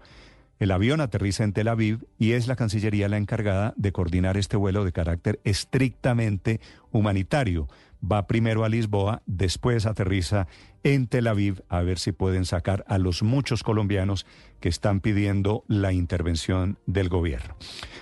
El 0.58 0.72
avión 0.72 1.00
aterriza 1.00 1.44
en 1.44 1.54
Tel 1.54 1.68
Aviv 1.68 2.08
y 2.18 2.32
es 2.32 2.48
la 2.48 2.56
Cancillería 2.56 3.08
la 3.08 3.18
encargada 3.18 3.76
de 3.78 3.92
coordinar 3.92 4.36
este 4.36 4.58
vuelo 4.58 4.84
de 4.84 4.94
carácter 4.94 5.40
estrictamente 5.44 6.60
humanitario. 6.92 7.68
Va 8.04 8.26
primero 8.26 8.64
a 8.64 8.70
Lisboa, 8.70 9.22
después 9.28 9.86
aterriza 9.86 10.48
en 10.82 11.06
Tel 11.06 11.28
Aviv 11.28 11.62
a 11.70 11.82
ver 11.82 12.00
si 12.00 12.14
pueden 12.14 12.46
sacar 12.46 12.84
a 12.88 12.98
los 12.98 13.22
muchos 13.22 13.62
colombianos 13.62 14.26
que 14.60 14.70
están 14.70 15.02
pidiendo 15.02 15.66
la 15.68 15.94
intervención 15.94 16.80
del 16.88 17.10
gobierno. 17.10 17.56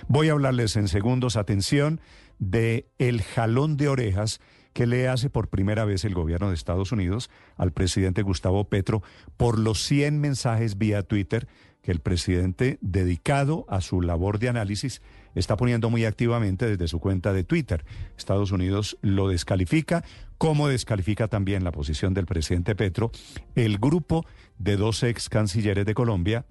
Voy 0.08 0.30
a 0.30 0.32
hablarles 0.32 0.76
en 0.76 0.88
segundos, 0.88 1.36
atención, 1.36 2.00
de 2.40 2.88
el 2.98 3.22
jalón 3.22 3.76
de 3.76 3.88
orejas 3.88 4.40
que 4.72 4.86
le 4.86 5.08
hace 5.08 5.30
por 5.30 5.48
primera 5.48 5.84
vez 5.84 6.04
el 6.04 6.14
gobierno 6.14 6.48
de 6.48 6.54
Estados 6.54 6.90
Unidos 6.90 7.30
al 7.56 7.72
presidente 7.72 8.22
Gustavo 8.22 8.64
Petro 8.64 9.02
por 9.36 9.58
los 9.58 9.84
100 9.84 10.20
mensajes 10.20 10.78
vía 10.78 11.02
Twitter 11.02 11.46
que 11.82 11.92
el 11.92 12.00
presidente, 12.00 12.78
dedicado 12.82 13.64
a 13.68 13.80
su 13.80 14.02
labor 14.02 14.38
de 14.38 14.48
análisis, 14.48 15.00
está 15.34 15.56
poniendo 15.56 15.88
muy 15.90 16.04
activamente 16.04 16.66
desde 16.66 16.88
su 16.88 17.00
cuenta 17.00 17.32
de 17.32 17.44
Twitter. 17.44 17.84
Estados 18.18 18.52
Unidos 18.52 18.98
lo 19.00 19.28
descalifica, 19.28 20.04
como 20.36 20.68
descalifica 20.68 21.28
también 21.28 21.64
la 21.64 21.72
posición 21.72 22.12
del 22.12 22.26
presidente 22.26 22.74
Petro, 22.74 23.10
el 23.54 23.78
grupo 23.78 24.26
de 24.58 24.76
dos 24.76 25.02
ex 25.02 25.28
cancilleres 25.28 25.86
de 25.86 25.94
Colombia, 25.94 26.44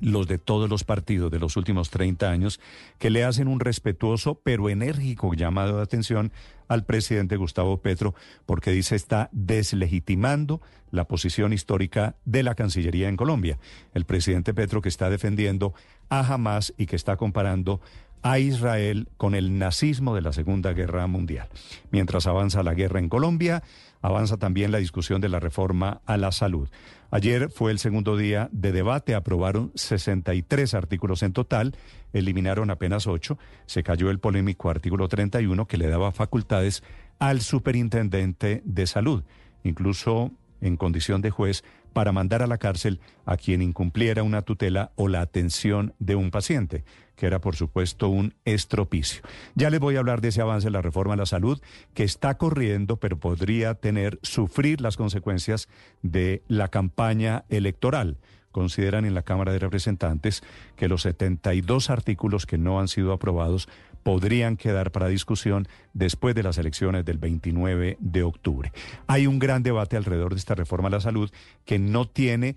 los 0.00 0.26
de 0.26 0.38
todos 0.38 0.68
los 0.68 0.84
partidos 0.84 1.30
de 1.30 1.38
los 1.38 1.56
últimos 1.56 1.90
30 1.90 2.30
años, 2.30 2.60
que 2.98 3.10
le 3.10 3.24
hacen 3.24 3.48
un 3.48 3.60
respetuoso 3.60 4.40
pero 4.42 4.68
enérgico 4.68 5.34
llamado 5.34 5.76
de 5.76 5.82
atención 5.82 6.32
al 6.68 6.84
presidente 6.84 7.36
Gustavo 7.36 7.78
Petro, 7.78 8.14
porque 8.46 8.70
dice 8.70 8.96
está 8.96 9.28
deslegitimando 9.32 10.60
la 10.90 11.04
posición 11.04 11.52
histórica 11.52 12.16
de 12.24 12.42
la 12.42 12.54
Cancillería 12.54 13.08
en 13.08 13.16
Colombia. 13.16 13.58
El 13.94 14.04
presidente 14.04 14.54
Petro 14.54 14.82
que 14.82 14.88
está 14.88 15.10
defendiendo 15.10 15.74
a 16.08 16.20
Hamas 16.20 16.74
y 16.76 16.86
que 16.86 16.96
está 16.96 17.16
comparando 17.16 17.80
a 18.22 18.38
Israel 18.38 19.08
con 19.16 19.34
el 19.34 19.58
nazismo 19.58 20.14
de 20.14 20.22
la 20.22 20.32
Segunda 20.32 20.72
Guerra 20.72 21.06
Mundial. 21.06 21.48
Mientras 21.90 22.26
avanza 22.26 22.62
la 22.62 22.74
guerra 22.74 23.00
en 23.00 23.08
Colombia, 23.08 23.62
avanza 24.02 24.36
también 24.36 24.72
la 24.72 24.78
discusión 24.78 25.20
de 25.20 25.28
la 25.28 25.40
reforma 25.40 26.02
a 26.04 26.16
la 26.16 26.32
salud. 26.32 26.68
Ayer 27.10 27.50
fue 27.50 27.70
el 27.70 27.78
segundo 27.78 28.16
día 28.16 28.48
de 28.52 28.72
debate, 28.72 29.14
aprobaron 29.14 29.70
63 29.74 30.74
artículos 30.74 31.22
en 31.22 31.32
total, 31.32 31.76
eliminaron 32.12 32.70
apenas 32.70 33.06
8, 33.06 33.38
se 33.66 33.82
cayó 33.82 34.10
el 34.10 34.18
polémico 34.18 34.68
artículo 34.68 35.08
31 35.08 35.66
que 35.66 35.78
le 35.78 35.88
daba 35.88 36.12
facultades 36.12 36.82
al 37.18 37.40
superintendente 37.40 38.62
de 38.64 38.86
salud. 38.86 39.22
Incluso 39.62 40.32
en 40.60 40.76
condición 40.76 41.22
de 41.22 41.30
juez 41.30 41.64
para 41.92 42.12
mandar 42.12 42.42
a 42.42 42.46
la 42.46 42.58
cárcel 42.58 43.00
a 43.24 43.36
quien 43.36 43.62
incumpliera 43.62 44.22
una 44.22 44.42
tutela 44.42 44.92
o 44.96 45.08
la 45.08 45.20
atención 45.20 45.94
de 45.98 46.16
un 46.16 46.30
paciente, 46.30 46.84
que 47.16 47.26
era 47.26 47.40
por 47.40 47.56
supuesto 47.56 48.08
un 48.08 48.34
estropicio. 48.44 49.22
Ya 49.54 49.70
les 49.70 49.80
voy 49.80 49.96
a 49.96 50.00
hablar 50.00 50.20
de 50.20 50.28
ese 50.28 50.42
avance 50.42 50.66
de 50.66 50.72
la 50.72 50.82
reforma 50.82 51.14
a 51.14 51.18
la 51.18 51.26
salud 51.26 51.60
que 51.94 52.04
está 52.04 52.38
corriendo, 52.38 52.96
pero 52.96 53.18
podría 53.18 53.74
tener, 53.74 54.18
sufrir 54.22 54.80
las 54.80 54.96
consecuencias 54.96 55.68
de 56.02 56.42
la 56.48 56.68
campaña 56.68 57.44
electoral 57.48 58.18
consideran 58.52 59.04
en 59.04 59.14
la 59.14 59.22
Cámara 59.22 59.50
de 59.52 59.58
Representantes 59.58 60.42
que 60.76 60.86
los 60.86 61.02
72 61.02 61.90
artículos 61.90 62.46
que 62.46 62.58
no 62.58 62.78
han 62.78 62.88
sido 62.88 63.12
aprobados 63.12 63.68
podrían 64.02 64.56
quedar 64.56 64.90
para 64.90 65.08
discusión 65.08 65.68
después 65.92 66.34
de 66.34 66.42
las 66.42 66.58
elecciones 66.58 67.04
del 67.04 67.18
29 67.18 67.96
de 68.00 68.22
octubre. 68.22 68.72
Hay 69.06 69.26
un 69.26 69.38
gran 69.38 69.62
debate 69.62 69.96
alrededor 69.96 70.34
de 70.34 70.38
esta 70.38 70.54
reforma 70.54 70.88
a 70.88 70.92
la 70.92 71.00
salud 71.00 71.30
que 71.64 71.78
no 71.78 72.06
tiene 72.06 72.56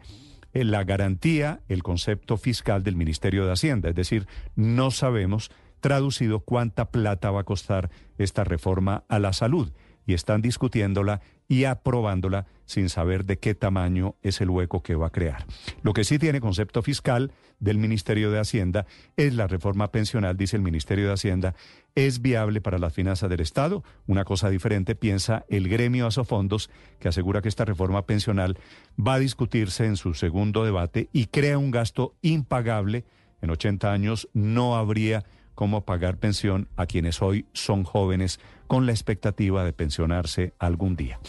eh, 0.53 0.63
la 0.63 0.84
garantía, 0.84 1.59
el 1.69 1.84
concepto 1.84 2.38
fiscal 2.38 2.84
del 2.84 2.95
Ministerio 2.95 3.45
de 3.45 3.53
Hacienda, 3.53 3.89
es 3.89 3.95
decir, 3.95 4.27
no 4.55 4.91
sabemos 4.91 5.51
traducido 5.81 6.39
cuánta 6.39 6.85
plata 6.89 7.30
va 7.30 7.41
a 7.41 7.45
costar 7.45 7.91
esta 8.17 8.43
reforma 8.43 9.03
a 9.07 9.19
la 9.19 9.34
salud 9.34 9.72
y 10.07 10.13
están 10.13 10.41
discutiéndola 10.41 11.22
y 11.47 11.65
aprobándola 11.65 12.47
sin 12.65 12.89
saber 12.89 13.26
de 13.26 13.38
qué 13.38 13.53
tamaño 13.53 14.15
es 14.22 14.41
el 14.41 14.49
hueco 14.49 14.81
que 14.81 14.95
va 14.95 15.07
a 15.07 15.11
crear. 15.11 15.45
Lo 15.84 15.93
que 15.93 16.03
sí 16.03 16.17
tiene 16.17 16.41
concepto 16.41 16.81
fiscal 16.81 17.31
del 17.59 17.77
Ministerio 17.77 18.31
de 18.31 18.39
Hacienda 18.39 18.85
es 19.15 19.34
la 19.35 19.47
reforma 19.47 19.91
pensional, 19.91 20.35
dice 20.35 20.55
el 20.55 20.63
Ministerio 20.63 21.07
de 21.07 21.13
Hacienda, 21.13 21.55
es 21.93 22.22
viable 22.22 22.61
para 22.61 22.80
las 22.80 22.93
finanzas 22.93 23.30
del 23.30 23.39
Estado. 23.39 23.84
Una 24.07 24.26
cosa 24.26 24.49
diferente 24.49 24.95
piensa 24.95 25.45
el 25.47 25.69
gremio 25.69 26.07
Asofondos, 26.07 26.69
que 26.99 27.07
asegura 27.07 27.41
que 27.41 27.49
esta 27.49 27.65
reforma 27.65 28.05
pensional 28.05 28.57
va 28.99 29.15
a 29.15 29.19
discutirse 29.19 29.85
en 29.85 29.95
su 29.95 30.13
segundo 30.13 30.65
debate 30.65 31.09
y 31.13 31.27
crea 31.27 31.57
un 31.57 31.72
gasto 31.72 32.15
impagable. 32.22 33.05
En 33.41 33.51
80 33.51 33.91
años 33.91 34.27
no 34.34 34.76
habría 34.76 35.23
cómo 35.56 35.86
pagar 35.86 36.18
pensión 36.18 36.68
a 36.76 36.86
quienes 36.86 37.22
hoy 37.22 37.45
son 37.53 37.84
jóvenes 37.84 38.40
con 38.68 38.86
la 38.86 38.91
expectativa 38.91 39.64
de 39.64 39.73
pensionarse 39.73 40.53
algún 40.60 40.95
día. 40.95 41.19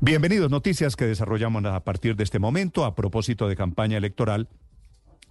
Bienvenidos, 0.00 0.50
noticias 0.50 0.96
que 0.96 1.06
desarrollamos 1.06 1.64
a 1.64 1.80
partir 1.80 2.16
de 2.16 2.24
este 2.24 2.38
momento. 2.38 2.84
A 2.84 2.94
propósito 2.94 3.48
de 3.48 3.56
campaña 3.56 3.98
electoral, 3.98 4.48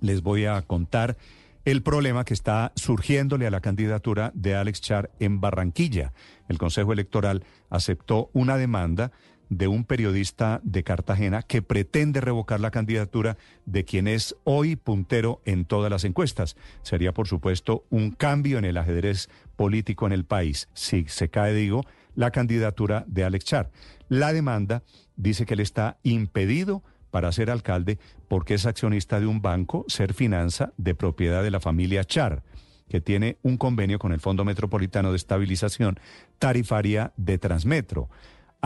les 0.01 0.21
voy 0.21 0.45
a 0.45 0.61
contar 0.61 1.17
el 1.65 1.81
problema 1.81 2.25
que 2.25 2.35
está 2.35 2.71
surgiéndole 2.75 3.47
a 3.47 3.51
la 3.51 3.59
candidatura 3.59 4.31
de 4.35 4.55
Alex 4.55 4.81
Char 4.81 5.11
en 5.19 5.41
Barranquilla. 5.41 6.13
El 6.47 6.59
Consejo 6.59 6.93
Electoral 6.93 7.43
aceptó 7.69 8.29
una 8.33 8.57
demanda 8.57 9.11
de 9.49 9.67
un 9.67 9.83
periodista 9.83 10.61
de 10.63 10.83
Cartagena 10.83 11.41
que 11.41 11.61
pretende 11.61 12.21
revocar 12.21 12.59
la 12.59 12.71
candidatura 12.71 13.37
de 13.65 13.85
quien 13.85 14.07
es 14.07 14.35
hoy 14.43 14.75
puntero 14.75 15.41
en 15.45 15.65
todas 15.65 15.91
las 15.91 16.03
encuestas. 16.03 16.55
Sería, 16.81 17.13
por 17.13 17.27
supuesto, 17.27 17.85
un 17.89 18.11
cambio 18.11 18.57
en 18.57 18.65
el 18.65 18.77
ajedrez 18.77 19.29
político 19.55 20.05
en 20.05 20.13
el 20.13 20.25
país. 20.25 20.69
Si 20.73 21.05
se 21.07 21.29
cae, 21.29 21.53
digo, 21.53 21.83
la 22.15 22.31
candidatura 22.31 23.05
de 23.07 23.23
Alex 23.23 23.45
Char. 23.45 23.71
La 24.09 24.33
demanda 24.33 24.83
dice 25.15 25.45
que 25.45 25.53
él 25.53 25.59
está 25.59 25.97
impedido 26.03 26.83
para 27.11 27.31
ser 27.31 27.49
alcalde 27.49 27.99
porque 28.27 28.55
es 28.55 28.65
accionista 28.65 29.19
de 29.19 29.27
un 29.27 29.41
banco, 29.41 29.85
Ser 29.87 30.13
Finanza, 30.13 30.73
de 30.77 30.95
propiedad 30.95 31.43
de 31.43 31.51
la 31.51 31.59
familia 31.59 32.03
Char 32.03 32.43
que 32.89 33.01
tiene 33.01 33.37
un 33.41 33.57
convenio 33.57 33.99
con 33.99 34.13
el 34.13 34.19
Fondo 34.19 34.45
Metropolitano 34.45 35.11
de 35.11 35.17
Estabilización 35.17 35.99
Tarifaria 36.39 37.13
de 37.17 37.37
Transmetro. 37.37 38.09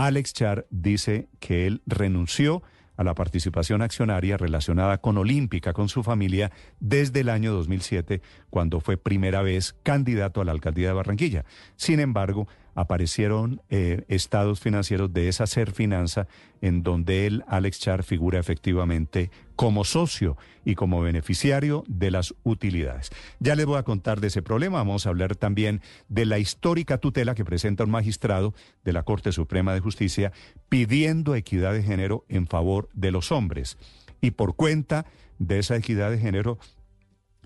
Alex 0.05 0.33
Char 0.33 0.65
dice 0.69 1.27
que 1.39 1.67
él 1.67 1.81
renunció 1.85 2.63
a 2.95 3.03
la 3.03 3.15
participación 3.15 3.81
accionaria 3.81 4.37
relacionada 4.37 4.99
con 4.99 5.17
Olímpica, 5.17 5.73
con 5.73 5.89
su 5.89 6.03
familia, 6.03 6.51
desde 6.79 7.19
el 7.19 7.27
año 7.27 7.51
2007, 7.53 8.21
cuando 8.49 8.79
fue 8.79 8.95
primera 8.95 9.41
vez 9.41 9.75
candidato 9.83 10.39
a 10.39 10.45
la 10.45 10.53
alcaldía 10.53 10.87
de 10.87 10.93
Barranquilla. 10.93 11.43
Sin 11.75 11.99
embargo, 11.99 12.47
aparecieron 12.79 13.61
eh, 13.69 14.05
estados 14.07 14.61
financieros 14.61 15.11
de 15.11 15.27
esa 15.27 15.47
Ser 15.47 15.71
Finanza 15.71 16.27
en 16.61 16.81
donde 16.81 17.27
él, 17.27 17.43
Alex 17.47 17.79
Char, 17.79 18.03
figura 18.03 18.39
efectivamente 18.39 19.31
como 19.57 19.83
socio 19.83 20.37
y 20.63 20.75
como 20.75 21.01
beneficiario 21.01 21.83
de 21.87 22.11
las 22.11 22.33
utilidades. 22.43 23.09
Ya 23.39 23.55
les 23.55 23.65
voy 23.65 23.77
a 23.77 23.83
contar 23.83 24.21
de 24.21 24.27
ese 24.27 24.41
problema. 24.41 24.77
Vamos 24.77 25.05
a 25.05 25.09
hablar 25.09 25.35
también 25.35 25.81
de 26.07 26.25
la 26.25 26.39
histórica 26.39 26.99
tutela 26.99 27.35
que 27.35 27.43
presenta 27.43 27.83
un 27.83 27.91
magistrado 27.91 28.53
de 28.85 28.93
la 28.93 29.03
Corte 29.03 29.33
Suprema 29.33 29.73
de 29.73 29.81
Justicia 29.81 30.31
pidiendo 30.69 31.35
equidad 31.35 31.73
de 31.73 31.83
género 31.83 32.23
en 32.29 32.47
favor 32.47 32.87
de 32.93 33.11
los 33.11 33.33
hombres. 33.33 33.77
Y 34.21 34.31
por 34.31 34.55
cuenta 34.55 35.05
de 35.37 35.59
esa 35.59 35.75
equidad 35.75 36.11
de 36.11 36.19
género, 36.19 36.59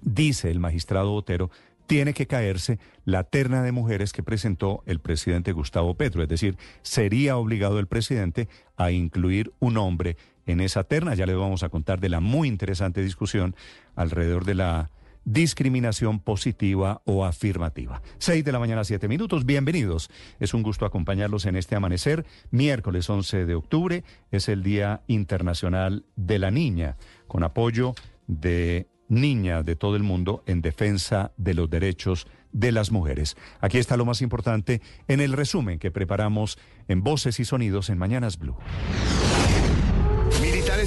dice 0.03 0.51
el 0.51 0.60
magistrado 0.60 1.10
Botero, 1.11 1.49
tiene 1.94 2.15
que 2.15 2.26
caerse 2.26 2.80
la 3.06 3.24
terna 3.24 3.61
de 3.61 3.72
mujeres 3.72 4.14
que 4.14 4.24
presentó 4.24 4.82
el 4.88 4.99
presidente 4.99 5.52
Gustavo 5.52 5.94
Petro. 5.94 6.24
Es 6.24 6.28
decir, 6.28 6.57
sería 6.82 7.38
obligado 7.38 7.78
el 7.78 7.86
presidente 7.86 8.49
a 8.78 8.90
incluir 8.90 9.53
un 9.60 9.78
hombre 9.78 10.18
en 10.48 10.60
esa 10.60 10.86
terna. 10.86 11.14
Ya 11.14 11.28
le 11.28 11.36
vamos 11.36 11.61
a 11.61 11.70
contar 11.70 11.99
de 11.99 12.10
la 12.10 12.20
muy 12.20 12.48
interesante 12.48 13.03
discusión 13.03 13.56
alrededor 13.95 14.44
de 14.44 14.56
la 14.56 14.90
discriminación 15.24 16.20
positiva 16.20 17.03
o 17.06 17.26
afirmativa. 17.26 18.02
Seis 18.18 18.44
de 18.44 18.52
la 18.52 18.57
mañana, 18.57 18.84
siete 18.86 19.07
minutos. 19.07 19.45
Bienvenidos. 19.45 20.10
Es 20.40 20.56
un 20.56 20.64
gusto 20.64 20.88
acompañarlos 20.88 21.45
en 21.45 21.57
este 21.57 21.76
amanecer. 21.76 22.26
Miércoles 22.49 23.07
11 23.07 23.45
de 23.45 23.53
octubre 23.53 24.03
es 24.32 24.49
el 24.49 24.64
Día 24.64 25.03
Internacional 25.06 26.06
de 26.15 26.40
la 26.40 26.49
Niña, 26.49 26.98
con 27.28 27.44
apoyo 27.44 27.94
de 28.26 28.88
niña 29.14 29.64
de 29.64 29.76
todo 29.76 29.95
el 29.95 30.03
mundo 30.03 30.44
en 30.45 30.61
defensa 30.61 31.31
de 31.38 31.53
los 31.53 31.69
derechos 31.69 32.27
de 32.52 32.72
las 32.72 32.91
mujeres. 32.91 33.35
Aquí 33.61 33.77
está 33.77 33.98
lo 33.98 34.06
más 34.06 34.22
importante 34.22 34.81
en 35.07 35.19
el 35.19 35.34
resumen 35.34 35.80
que 35.80 35.91
preparamos 35.91 36.57
en 36.88 37.03
Voces 37.03 37.40
y 37.40 37.45
Sonidos 37.45 37.90
en 37.90 37.98
Mañanas 37.98 38.38
Blue 38.38 38.57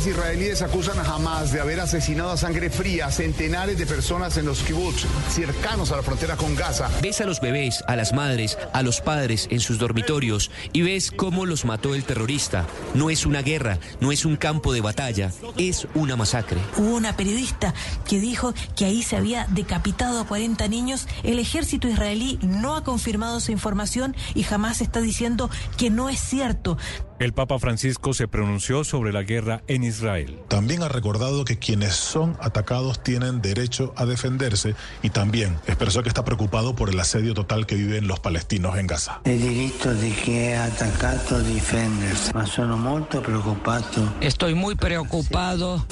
israelíes 0.04 0.62
acusan 0.62 0.98
a 0.98 1.02
Hamas 1.02 1.52
de 1.52 1.60
haber 1.60 1.78
asesinado 1.80 2.32
a 2.32 2.36
sangre 2.36 2.70
fría 2.70 3.06
a 3.06 3.12
centenares 3.12 3.78
de 3.78 3.86
personas 3.86 4.36
en 4.36 4.44
los 4.44 4.62
kibbutz 4.62 5.06
cercanos 5.30 5.92
a 5.92 5.96
la 5.96 6.02
frontera 6.02 6.36
con 6.36 6.54
Gaza. 6.54 6.90
Ves 7.00 7.20
a 7.20 7.24
los 7.24 7.40
bebés, 7.40 7.84
a 7.86 7.94
las 7.94 8.12
madres, 8.12 8.58
a 8.72 8.82
los 8.82 9.00
padres 9.00 9.48
en 9.50 9.60
sus 9.60 9.78
dormitorios 9.78 10.50
y 10.72 10.82
ves 10.82 11.10
cómo 11.10 11.46
los 11.46 11.64
mató 11.64 11.94
el 11.94 12.04
terrorista. 12.04 12.66
No 12.94 13.08
es 13.10 13.24
una 13.24 13.42
guerra, 13.42 13.78
no 14.00 14.12
es 14.12 14.24
un 14.24 14.36
campo 14.36 14.72
de 14.72 14.80
batalla, 14.80 15.32
es 15.56 15.86
una 15.94 16.16
masacre. 16.16 16.60
Hubo 16.76 16.96
una 16.96 17.16
periodista 17.16 17.72
que 18.08 18.20
dijo 18.20 18.52
que 18.76 18.84
ahí 18.84 19.02
se 19.02 19.16
había 19.16 19.46
decapitado 19.50 20.20
a 20.20 20.26
40 20.26 20.68
niños. 20.68 21.06
El 21.22 21.38
ejército 21.38 21.88
israelí 21.88 22.38
no 22.42 22.74
ha 22.74 22.84
confirmado 22.84 23.38
esa 23.38 23.52
información 23.52 24.16
y 24.34 24.42
jamás 24.42 24.80
está 24.80 25.00
diciendo 25.00 25.48
que 25.76 25.90
no 25.90 26.08
es 26.08 26.20
cierto. 26.20 26.76
El 27.18 27.32
Papa 27.32 27.58
Francisco 27.58 28.12
se 28.12 28.28
pronunció 28.28 28.84
sobre 28.84 29.10
la 29.10 29.22
guerra 29.22 29.62
en 29.68 29.84
Israel. 29.84 30.38
También 30.48 30.82
ha 30.82 30.88
recordado 30.88 31.46
que 31.46 31.58
quienes 31.58 31.94
son 31.94 32.36
atacados 32.40 33.02
tienen 33.02 33.40
derecho 33.40 33.94
a 33.96 34.04
defenderse 34.04 34.74
y 35.02 35.08
también 35.08 35.56
expresó 35.66 36.02
que 36.02 36.10
está 36.10 36.26
preocupado 36.26 36.76
por 36.76 36.90
el 36.90 37.00
asedio 37.00 37.32
total 37.32 37.64
que 37.64 37.76
viven 37.76 38.06
los 38.06 38.20
palestinos 38.20 38.76
en 38.76 38.86
Gaza. 38.86 39.22
El 39.24 39.40
derecho 39.40 39.94
de 39.94 40.10
que 40.12 40.56
ha 40.56 40.66
atacado 40.66 41.42
defenderse, 41.42 42.34
ma 42.34 42.44
sono 42.44 42.76
molto 42.76 43.22
preoccupato. 43.22 44.12
Estoy 44.20 44.54
muy 44.54 44.74
preocupado 44.74 45.86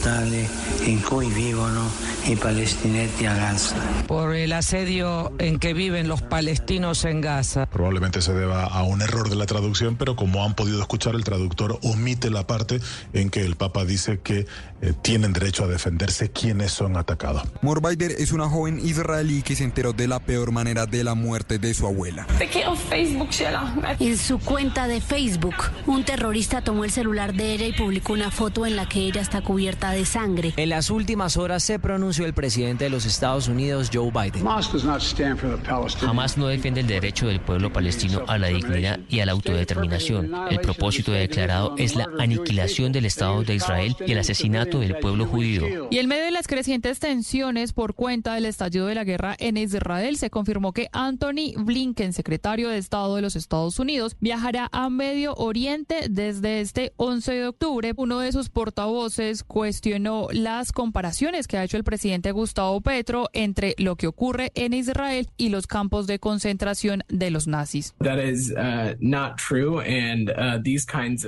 en 0.85 0.99
cui 1.01 1.31
vivono 1.31 1.89
i 2.29 2.37
palestinetti 2.37 3.25
a 3.27 3.35
Gaza. 3.35 3.77
Por 4.07 4.35
el 4.35 4.53
asedio 4.53 5.33
en 5.39 5.59
que 5.59 5.73
viven 5.73 6.07
los 6.07 6.21
palestinos 6.21 7.05
en 7.07 7.23
Gaza. 7.23 7.65
Probablemente 7.67 8.21
se 8.21 8.35
deba 8.35 8.65
a 8.65 8.83
un 8.83 9.01
error 9.01 9.31
de 9.31 9.37
la 9.37 9.47
traducción, 9.47 9.97
pero 9.97 10.17
como 10.17 10.45
han 10.45 10.55
podido 10.55 10.81
escuchar, 10.81 11.14
el 11.17 11.25
traductor 11.25 11.79
omite 11.83 12.31
la 12.31 12.47
parte 12.47 12.81
en 13.13 13.31
que 13.31 13.45
el 13.45 13.57
Papa 13.57 13.85
dice 13.85 14.21
que 14.21 14.47
eh, 14.85 14.93
tienen 15.01 15.33
derecho 15.33 15.65
a 15.65 15.67
defenderse 15.67 16.31
quienes 16.31 16.71
son 16.73 16.99
atacados. 16.99 17.43
Morvaider 17.63 18.13
es 18.19 18.33
una 18.33 18.51
joven 18.51 18.79
israelí 18.85 19.41
que 19.41 19.57
se 19.57 19.65
enteró 19.65 19.95
de 19.95 20.07
la 20.07 20.21
peor 20.21 20.53
manera 20.53 20.85
de 20.85 21.03
la 21.03 21.15
muerte 21.15 21.59
de 21.59 21.73
su 21.73 21.87
abuela. 21.87 22.27
En 23.99 24.19
su 24.19 24.39
cuenta 24.41 24.87
de 24.87 25.01
Facebook, 25.01 25.55
un 25.87 26.05
terrorista 26.05 26.61
tomó 26.61 26.85
el 26.85 26.91
celular 26.91 27.33
de 27.33 27.55
ella 27.55 27.67
y 27.67 27.73
publicó 27.73 28.13
una 28.13 28.31
foto 28.31 28.67
en 28.67 28.77
la 28.77 28.87
que 28.87 29.01
ella 29.01 29.23
está 29.23 29.41
cubierta 29.41 29.91
de 29.93 30.05
sangre. 30.05 30.53
En 30.59 30.69
las 30.69 30.91
últimas 30.91 31.39
horas 31.39 31.63
se 31.63 31.79
pronunció 31.79 32.27
el 32.27 32.35
presidente 32.35 32.85
de 32.85 32.91
los 32.91 33.07
Estados 33.07 33.49
Unidos, 33.49 33.91
Joe 33.93 34.11
Biden. 34.11 34.45
Jamás 36.01 36.37
no 36.37 36.47
defiende 36.47 36.81
el 36.81 36.87
derecho 36.87 37.27
del 37.27 37.41
pueblo 37.41 37.73
palestino 37.73 38.23
a 38.29 38.37
la 38.37 38.49
dignidad 38.49 39.01
y 39.09 39.21
a 39.21 39.27
la 39.27 39.33
autodeterminación. 39.33 40.31
El 40.51 40.61
propósito 40.61 41.13
declarado 41.13 41.75
es 41.79 41.97
la 41.97 42.07
aniquilación 42.19 42.93
del 42.93 43.07
Estado 43.07 43.43
de 43.45 43.55
Israel 43.55 43.97
y 44.07 44.13
el 44.13 44.19
asesinato 44.19 44.74
del 44.81 44.97
pueblo 44.99 45.27
judío. 45.27 45.89
Y 45.91 45.99
en 45.99 46.09
medio 46.09 46.25
de 46.25 46.31
las 46.31 46.47
crecientes 46.47 46.99
tensiones 46.99 47.73
por 47.73 47.95
cuenta 47.95 48.35
del 48.35 48.47
estallido 48.47 48.87
de 48.87 48.95
la 48.95 49.05
guerra 49.05 49.37
en 49.39 49.57
Israel, 49.57 50.17
se 50.17 50.31
confirmó 50.31 50.73
que 50.73 50.89
Anthony 50.93 51.53
Blinken, 51.57 52.13
secretario 52.13 52.69
de 52.69 52.79
Estado 52.79 53.17
de 53.17 53.23
los 53.23 53.37
Estados 53.37 53.79
Unidos, 53.79 54.17
viajará 54.21 54.69
a 54.73 54.91
Medio 54.91 55.35
Oriente 55.35 56.09
desde 56.11 56.61
este 56.61 56.93
11 56.97 57.33
de 57.33 57.47
octubre. 57.47 57.93
Uno 57.97 58.21
de 58.21 58.33
sus 58.33 58.49
portavoces 58.49 59.45
cuestionó 59.45 60.29
las 60.33 60.73
comparaciones 60.73 61.47
que 61.47 61.57
ha 61.59 61.65
hecho 61.65 61.77
el 61.77 61.85
presidente 61.85 62.33
Gustavo 62.33 62.81
Petro 62.81 63.29
entre 63.33 63.75
lo 63.79 63.97
que 63.97 64.07
ocurre 64.07 64.53
en 64.55 64.73
Israel 64.73 65.29
y 65.37 65.49
los 65.49 65.67
campos 65.67 66.07
de 66.07 66.19
concentración 66.19 67.05
de 67.09 67.31
los 67.31 67.47
nazis. 67.47 67.95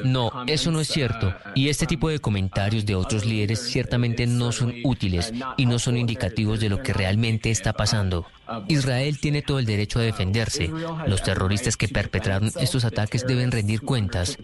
No, 0.05 0.31
eso 0.47 0.71
no 0.71 0.81
es 0.81 0.89
cierto. 0.89 1.35
Y 1.55 1.69
este 1.69 1.87
tipo 1.87 2.09
de 2.09 2.19
comentarios 2.19 2.85
de 2.87 2.95
otros 2.95 3.25
líderes 3.25 3.36
ciertamente 3.57 4.27
no 4.27 4.53
son 4.53 4.75
útiles 4.85 5.33
y 5.57 5.67
no 5.67 5.79
son 5.79 5.97
indicativos 5.97 6.61
de 6.61 6.69
lo 6.69 6.83
que 6.83 6.93
realmente 6.93 7.51
está 7.51 7.73
pasando. 7.73 8.27
Israel 8.69 9.19
tiene 9.21 9.43
todo 9.43 9.59
el 9.59 9.67
derecho 9.67 9.99
a 9.99 10.03
defenderse. 10.03 10.71
Los 11.07 11.23
terroristas 11.23 11.77
que 11.77 11.89
perpetraron 11.89 12.51
estos 12.61 12.85
ataques 12.85 13.27
deben 13.27 13.51
rendir 13.51 13.81
cuentas. 13.83 14.39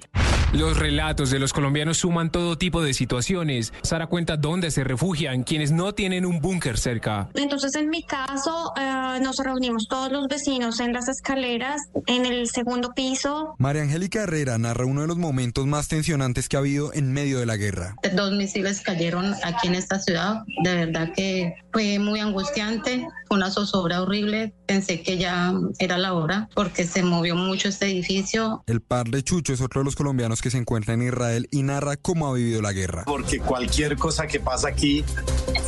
Los 0.53 0.77
relatos 0.79 1.31
de 1.31 1.39
los 1.39 1.55
colombianos 1.55 1.97
suman 1.97 2.31
todo 2.31 2.59
tipo 2.59 2.83
de 2.83 2.93
situaciones. 2.93 3.73
Sara 3.83 4.07
cuenta 4.07 4.37
dónde 4.37 4.71
se 4.71 4.85
refugian 4.85 5.45
quienes 5.45 5.73
no 5.73 5.95
tienen 5.95 6.27
un 6.27 6.41
búnker 6.41 6.77
cerca. 6.77 7.31
Entonces, 7.33 7.75
en 7.75 7.89
mi 7.89 8.03
caso, 8.03 8.71
eh, 8.79 9.19
nos 9.23 9.39
reunimos 9.39 9.89
todos 9.89 10.13
los 10.13 10.29
vecinos 10.29 10.79
en 10.81 10.93
las 10.93 11.09
escaleras, 11.09 11.81
en 12.07 12.27
el 12.27 12.49
segundo 12.49 12.93
piso. 12.93 13.55
María 13.59 13.81
Angélica 13.81 14.25
Herrera 14.25 14.59
narra 14.59 14.85
uno 14.85 15.01
de 15.01 15.07
los 15.07 15.17
momentos 15.17 15.67
más 15.67 15.89
tensionantes 15.89 16.51
que 16.51 16.57
ha 16.57 16.61
habido 16.61 16.93
en 16.93 17.15
medio 17.15 17.39
de 17.39 17.47
la 17.47 17.57
guerra. 17.57 17.97
Dos 18.15 18.33
misiles 18.33 18.83
cayeron 18.83 19.35
aquí 19.45 19.69
en 19.69 19.75
esta 19.75 20.01
ciudad. 20.01 20.43
De 20.65 20.75
verdad 20.75 21.13
que 21.17 21.55
fue 21.73 21.99
muy 21.99 22.21
angustiante, 22.21 23.07
fue 23.27 23.39
una 23.39 23.51
zozobra 23.51 23.92
horrible. 24.01 24.55
Pensé 24.67 25.03
que 25.03 25.19
ya 25.19 25.53
era 25.79 25.99
la 25.99 26.15
hora 26.15 26.49
porque 26.55 26.87
se 26.87 27.03
movió 27.03 27.37
mucho 27.37 27.69
este 27.69 27.87
edificio. 27.87 28.63
El 28.67 28.81
par 28.81 29.09
de 29.09 29.23
Chucho 29.23 29.53
es 29.53 29.61
otro 29.61 29.81
de 29.81 29.85
los 29.85 29.97
colombianos 29.97 30.41
que 30.41 30.51
se 30.51 30.57
encuentra 30.57 30.95
en 30.95 31.03
Israel 31.03 31.49
y 31.51 31.63
narra 31.63 31.97
cómo 31.97 32.29
ha 32.29 32.35
vivido 32.35 32.63
la 32.63 32.73
guerra. 32.73 33.03
Porque 33.05 33.41
cualquier 33.41 33.97
cosa 33.97 34.27
que 34.27 34.41
pasa 34.41 34.69
aquí, 34.69 35.05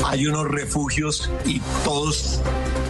hay 0.05 0.27
unos 0.27 0.49
refugios 0.49 1.31
y 1.45 1.61
todos 1.85 2.41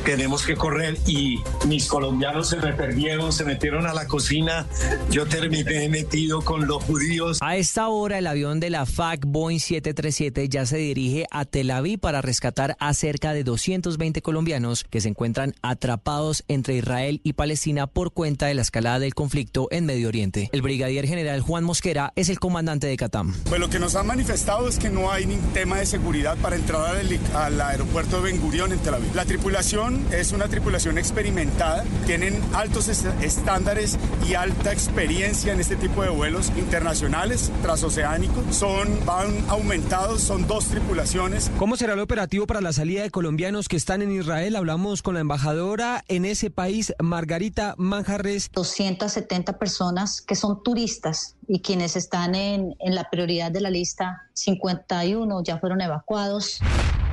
tenemos 0.05 0.45
que 0.45 0.55
correr 0.55 0.99
y 1.07 1.41
mis 1.67 1.87
colombianos 1.87 2.51
se 2.51 2.57
me 2.57 2.73
perdieron, 2.73 3.33
se 3.33 3.45
metieron 3.45 3.87
a 3.87 3.95
la 3.95 4.07
cocina, 4.07 4.67
yo 5.11 5.27
terminé 5.27 5.89
metido 5.89 6.43
con 6.43 6.67
los 6.67 6.85
judíos. 6.85 7.39
A 7.41 7.57
esta 7.57 7.89
hora 7.89 8.19
el 8.19 8.27
avión 8.27 8.61
de 8.61 8.71
la 8.71 8.85
FAC 8.85 9.25
Boeing 9.27 9.61
737 9.61 10.49
ya 10.49 10.67
se 10.67 10.77
dirige 10.77 11.27
a 11.31 11.45
Tel 11.45 11.71
Aviv 11.71 12.01
para 12.01 12.21
rescatar 12.21 12.77
a 12.79 12.93
cerca 12.93 13.33
de 13.33 13.45
220 13.45 14.21
colombianos 14.21 14.85
que 14.85 15.01
se 15.01 15.09
encuentran 15.09 15.55
atrapados 15.63 16.45
entre 16.49 16.77
Israel 16.77 17.21
y 17.25 17.33
Palestina 17.33 17.87
por 17.87 18.13
cuenta 18.13 18.47
de 18.47 18.55
la 18.55 18.63
escalada 18.63 18.99
del 18.99 19.15
conflicto 19.15 19.69
en 19.71 19.87
Medio 19.87 20.09
Oriente. 20.09 20.51
El 20.53 20.63
brigadier 20.63 21.07
general 21.07 21.41
Juan 21.41 21.65
Mosquera 21.65 22.13
es 22.17 22.29
el 22.29 22.39
comandante 22.39 22.87
de 22.87 22.97
Catam. 22.97 23.35
Pues 23.49 23.61
lo 23.61 23.71
que 23.71 23.79
nos 23.79 23.97
han 23.97 24.07
manifestado 24.07 24.69
es 24.69 24.79
que 24.79 24.91
no 24.91 25.11
hay 25.11 25.27
ningún 25.27 25.53
tema 25.53 25.79
de 25.79 25.87
seguridad 25.87 26.37
para 26.39 26.57
entrar 26.57 26.97
al, 26.97 27.04
al 27.35 27.61
aeropuerto 27.61 28.17
de 28.17 28.23
Ben 28.23 28.41
Gurión 28.41 28.73
en 28.73 28.79
Tel 28.79 28.95
Aviv. 28.95 29.15
La 29.15 29.25
tripulación 29.25 30.07
es 30.11 30.33
una 30.33 30.49
tripulación 30.49 30.97
experimentada, 30.97 31.85
tienen 32.07 32.41
altos 32.55 32.89
estándares 32.89 33.99
y 34.27 34.35
alta 34.35 34.73
experiencia 34.73 35.53
en 35.53 35.61
este 35.61 35.77
tipo 35.77 36.03
de 36.03 36.09
vuelos 36.09 36.51
internacionales, 36.57 37.53
transoceánicos. 37.63 38.57
Son, 38.57 39.05
van 39.05 39.45
aumentados, 39.49 40.23
son 40.23 40.47
dos 40.47 40.67
tripulaciones. 40.67 41.51
¿Cómo 41.59 41.77
será 41.77 41.93
el 41.93 42.01
operativo 42.01 42.47
para 42.47 42.63
la 42.63 42.73
salida 42.73 43.03
de 43.03 43.11
colombianos 43.11 43.69
que 43.69 43.77
están 43.77 44.01
en 44.01 44.11
Israel? 44.11 44.57
Hablamos 44.57 45.03
con 45.03 45.15
la 45.15 45.21
embajadora 45.21 46.05
en 46.09 46.25
ese 46.25 46.51
país, 46.51 46.95
Margarita 47.03 47.75
Manjarres. 47.77 48.51
270 48.53 49.59
personas 49.59 50.23
que 50.23 50.37
son 50.37 50.63
turistas 50.63 51.37
y 51.49 51.61
quienes 51.61 51.97
están 51.97 52.35
en, 52.35 52.75
en 52.81 52.95
la 52.95 53.11
prioridad 53.11 53.51
de 53.51 53.61
la 53.61 53.71
lista, 53.71 54.23
51 54.33 55.43
ya 55.43 55.59
fueron 55.59 55.81
evacuados. 55.81 56.61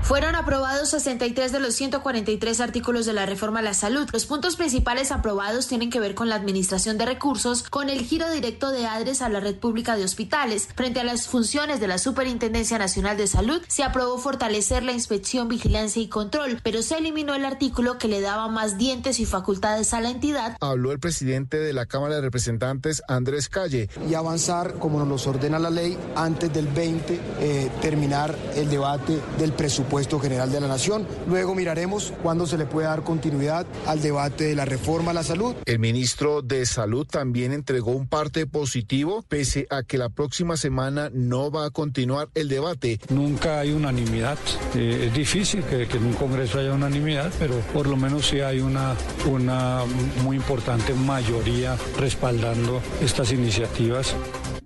Fueron 0.03 0.35
aprobados 0.35 0.89
63 0.89 1.51
de 1.51 1.59
los 1.59 1.75
143 1.75 2.59
artículos 2.59 3.05
de 3.05 3.13
la 3.13 3.25
reforma 3.25 3.59
a 3.59 3.61
la 3.61 3.73
salud. 3.73 4.09
Los 4.11 4.25
puntos 4.25 4.55
principales 4.55 5.11
aprobados 5.11 5.67
tienen 5.67 5.89
que 5.89 5.99
ver 5.99 6.15
con 6.15 6.27
la 6.27 6.35
administración 6.35 6.97
de 6.97 7.05
recursos, 7.05 7.63
con 7.63 7.89
el 7.89 8.01
giro 8.01 8.29
directo 8.31 8.71
de 8.71 8.87
ADRES 8.87 9.21
a 9.21 9.29
la 9.29 9.39
red 9.39 9.55
pública 9.55 9.95
de 9.95 10.03
hospitales. 10.03 10.67
Frente 10.75 10.99
a 10.99 11.03
las 11.03 11.27
funciones 11.27 11.79
de 11.79 11.87
la 11.87 11.97
Superintendencia 11.97 12.77
Nacional 12.77 13.15
de 13.15 13.27
Salud, 13.27 13.61
se 13.67 13.83
aprobó 13.83 14.17
fortalecer 14.17 14.83
la 14.83 14.91
inspección, 14.91 15.47
vigilancia 15.47 16.01
y 16.01 16.09
control, 16.09 16.59
pero 16.63 16.81
se 16.81 16.97
eliminó 16.97 17.35
el 17.35 17.45
artículo 17.45 17.97
que 17.97 18.07
le 18.07 18.21
daba 18.21 18.47
más 18.47 18.77
dientes 18.77 19.19
y 19.19 19.25
facultades 19.25 19.93
a 19.93 20.01
la 20.01 20.09
entidad. 20.09 20.57
Habló 20.59 20.91
el 20.91 20.99
presidente 20.99 21.57
de 21.57 21.73
la 21.73 21.85
Cámara 21.85 22.15
de 22.15 22.21
Representantes, 22.21 23.03
Andrés 23.07 23.49
Calle. 23.49 23.89
Y 24.09 24.15
avanzar, 24.15 24.73
como 24.73 24.99
nos 24.99 25.07
los 25.07 25.27
ordena 25.27 25.59
la 25.59 25.69
ley, 25.69 25.97
antes 26.15 26.51
del 26.51 26.67
20, 26.67 27.19
eh, 27.39 27.71
terminar 27.81 28.35
el 28.55 28.69
debate 28.69 29.21
del 29.37 29.53
presupuesto 29.53 29.90
general 30.19 30.51
de 30.51 30.61
la 30.61 30.67
Nación. 30.67 31.05
Luego 31.27 31.53
miraremos 31.53 32.13
cuándo 32.23 32.47
se 32.47 32.57
le 32.57 32.65
puede 32.65 32.87
dar 32.87 33.03
continuidad 33.03 33.65
al 33.85 34.01
debate 34.01 34.45
de 34.45 34.55
la 34.55 34.65
reforma 34.65 35.11
a 35.11 35.13
la 35.13 35.23
salud. 35.23 35.55
El 35.65 35.79
ministro 35.79 36.41
de 36.41 36.65
Salud 36.65 37.05
también 37.05 37.51
entregó 37.51 37.91
un 37.91 38.07
parte 38.07 38.47
positivo, 38.47 39.23
pese 39.27 39.67
a 39.69 39.83
que 39.83 39.97
la 39.97 40.09
próxima 40.09 40.57
semana 40.57 41.09
no 41.13 41.51
va 41.51 41.65
a 41.65 41.69
continuar 41.71 42.29
el 42.35 42.47
debate. 42.47 42.99
Nunca 43.09 43.59
hay 43.59 43.71
unanimidad. 43.71 44.37
Eh, 44.75 45.07
es 45.07 45.13
difícil 45.13 45.63
que, 45.63 45.87
que, 45.87 45.97
en 45.97 46.05
un 46.05 46.13
Congreso 46.13 46.59
haya 46.59 46.73
unanimidad, 46.73 47.31
pero 47.37 47.55
por 47.73 47.87
lo 47.87 47.97
menos 47.97 48.27
sí 48.27 48.39
hay 48.39 48.61
una, 48.61 48.95
una 49.29 49.83
muy 50.23 50.37
importante 50.37 50.93
mayoría 50.93 51.77
respaldando 51.97 52.81
estas 53.01 53.31
iniciativas. 53.31 54.15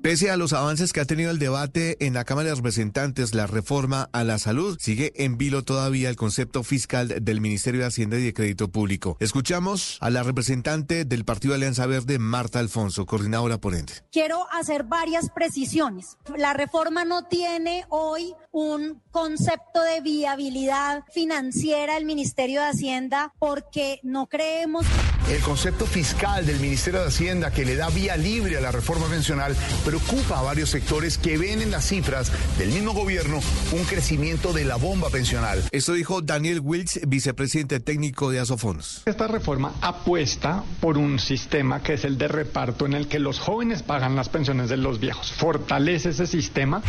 Pese 0.06 0.30
a 0.30 0.38
los 0.38 0.54
avances 0.54 0.94
que 0.94 1.00
ha 1.00 1.06
tenido 1.06 1.32
el 1.32 1.40
debate 1.40 1.98
en 2.06 2.14
la 2.14 2.26
Cámara 2.26 2.50
de 2.50 2.56
Representantes, 2.56 3.34
la 3.34 3.48
reforma 3.48 4.08
a 4.14 4.24
la 4.24 4.38
salud, 4.38 4.78
sigue 4.80 5.12
en 5.16 5.40
vilo 5.40 5.64
todavía 5.64 6.10
el 6.10 6.16
concepto 6.16 6.62
fiscal 6.62 7.08
del 7.24 7.42
Ministerio 7.42 7.82
de 7.82 7.88
Hacienda 7.88 8.20
y 8.20 8.24
de 8.24 8.32
Crédito 8.36 8.68
Público. 8.68 9.18
Escuchamos 9.20 9.98
a 10.02 10.12
la 10.12 10.22
representante 10.22 11.06
del 11.06 11.26
Partido 11.26 11.56
Alianza 11.56 11.88
Verde, 11.88 12.20
Marta 12.20 12.60
Alfonso, 12.60 13.08
coordinadora 13.08 13.58
ponente. 13.58 13.94
Quiero 14.12 14.46
hacer 14.52 14.84
varias 14.84 15.32
precisiones. 15.32 16.20
La 16.38 16.54
reforma 16.54 17.04
no 17.04 17.24
tiene 17.24 17.86
hoy 17.90 18.36
un 18.52 19.02
concepto 19.10 19.82
de 19.82 20.02
viabilidad 20.02 21.04
financiera 21.12 21.96
del 21.96 22.06
Ministerio 22.06 22.62
de 22.62 22.68
Hacienda 22.68 23.34
porque 23.40 24.02
no 24.04 24.28
creemos. 24.28 24.86
El 25.28 25.42
concepto 25.42 25.88
fiscal 25.88 26.46
del 26.46 26.60
Ministerio 26.60 27.02
de 27.02 27.08
Hacienda 27.08 27.50
que 27.50 27.66
le 27.66 27.76
da 27.76 27.90
vía 27.90 28.16
libre 28.16 28.58
a 28.58 28.62
la 28.62 28.72
reforma 28.72 29.08
pensional 29.08 29.56
preocupa 29.84 30.38
a 30.38 30.44
varios 30.44 30.70
sectores 30.70 31.18
que 31.18 31.40
ven 31.40 31.64
en 31.64 31.72
las 31.72 31.86
cifras 31.86 32.32
del 32.60 32.70
mismo 32.70 32.94
gobierno 32.94 33.40
un 33.72 33.84
crecimiento 33.86 34.54
de 34.54 34.66
la 34.66 34.76
bomba 34.76 35.10
pensional. 35.10 35.64
Esto 35.72 35.94
dijo 35.94 36.22
Daniel 36.22 36.60
Wills, 36.64 37.00
vicepresidente 37.08 37.80
técnico 37.80 38.30
de 38.30 38.40
Asofondos. 38.40 39.02
Esta 39.08 39.28
reforma 39.28 39.74
apuesta 39.82 40.64
por 40.80 41.00
un 41.00 41.18
sistema 41.18 41.82
que 41.82 41.94
es 41.94 42.06
el 42.06 42.20
de 42.20 42.28
reparto 42.28 42.86
en 42.86 42.94
el 42.94 43.08
que 43.08 43.18
los 43.18 43.40
jóvenes 43.40 43.82
pagan 43.82 44.16
las 44.16 44.30
pensiones 44.30 44.70
de 44.70 44.78
los 44.78 45.00
viejos. 45.00 45.32
Fortalece 45.32 46.10
ese 46.10 46.28
sistema. 46.28 46.84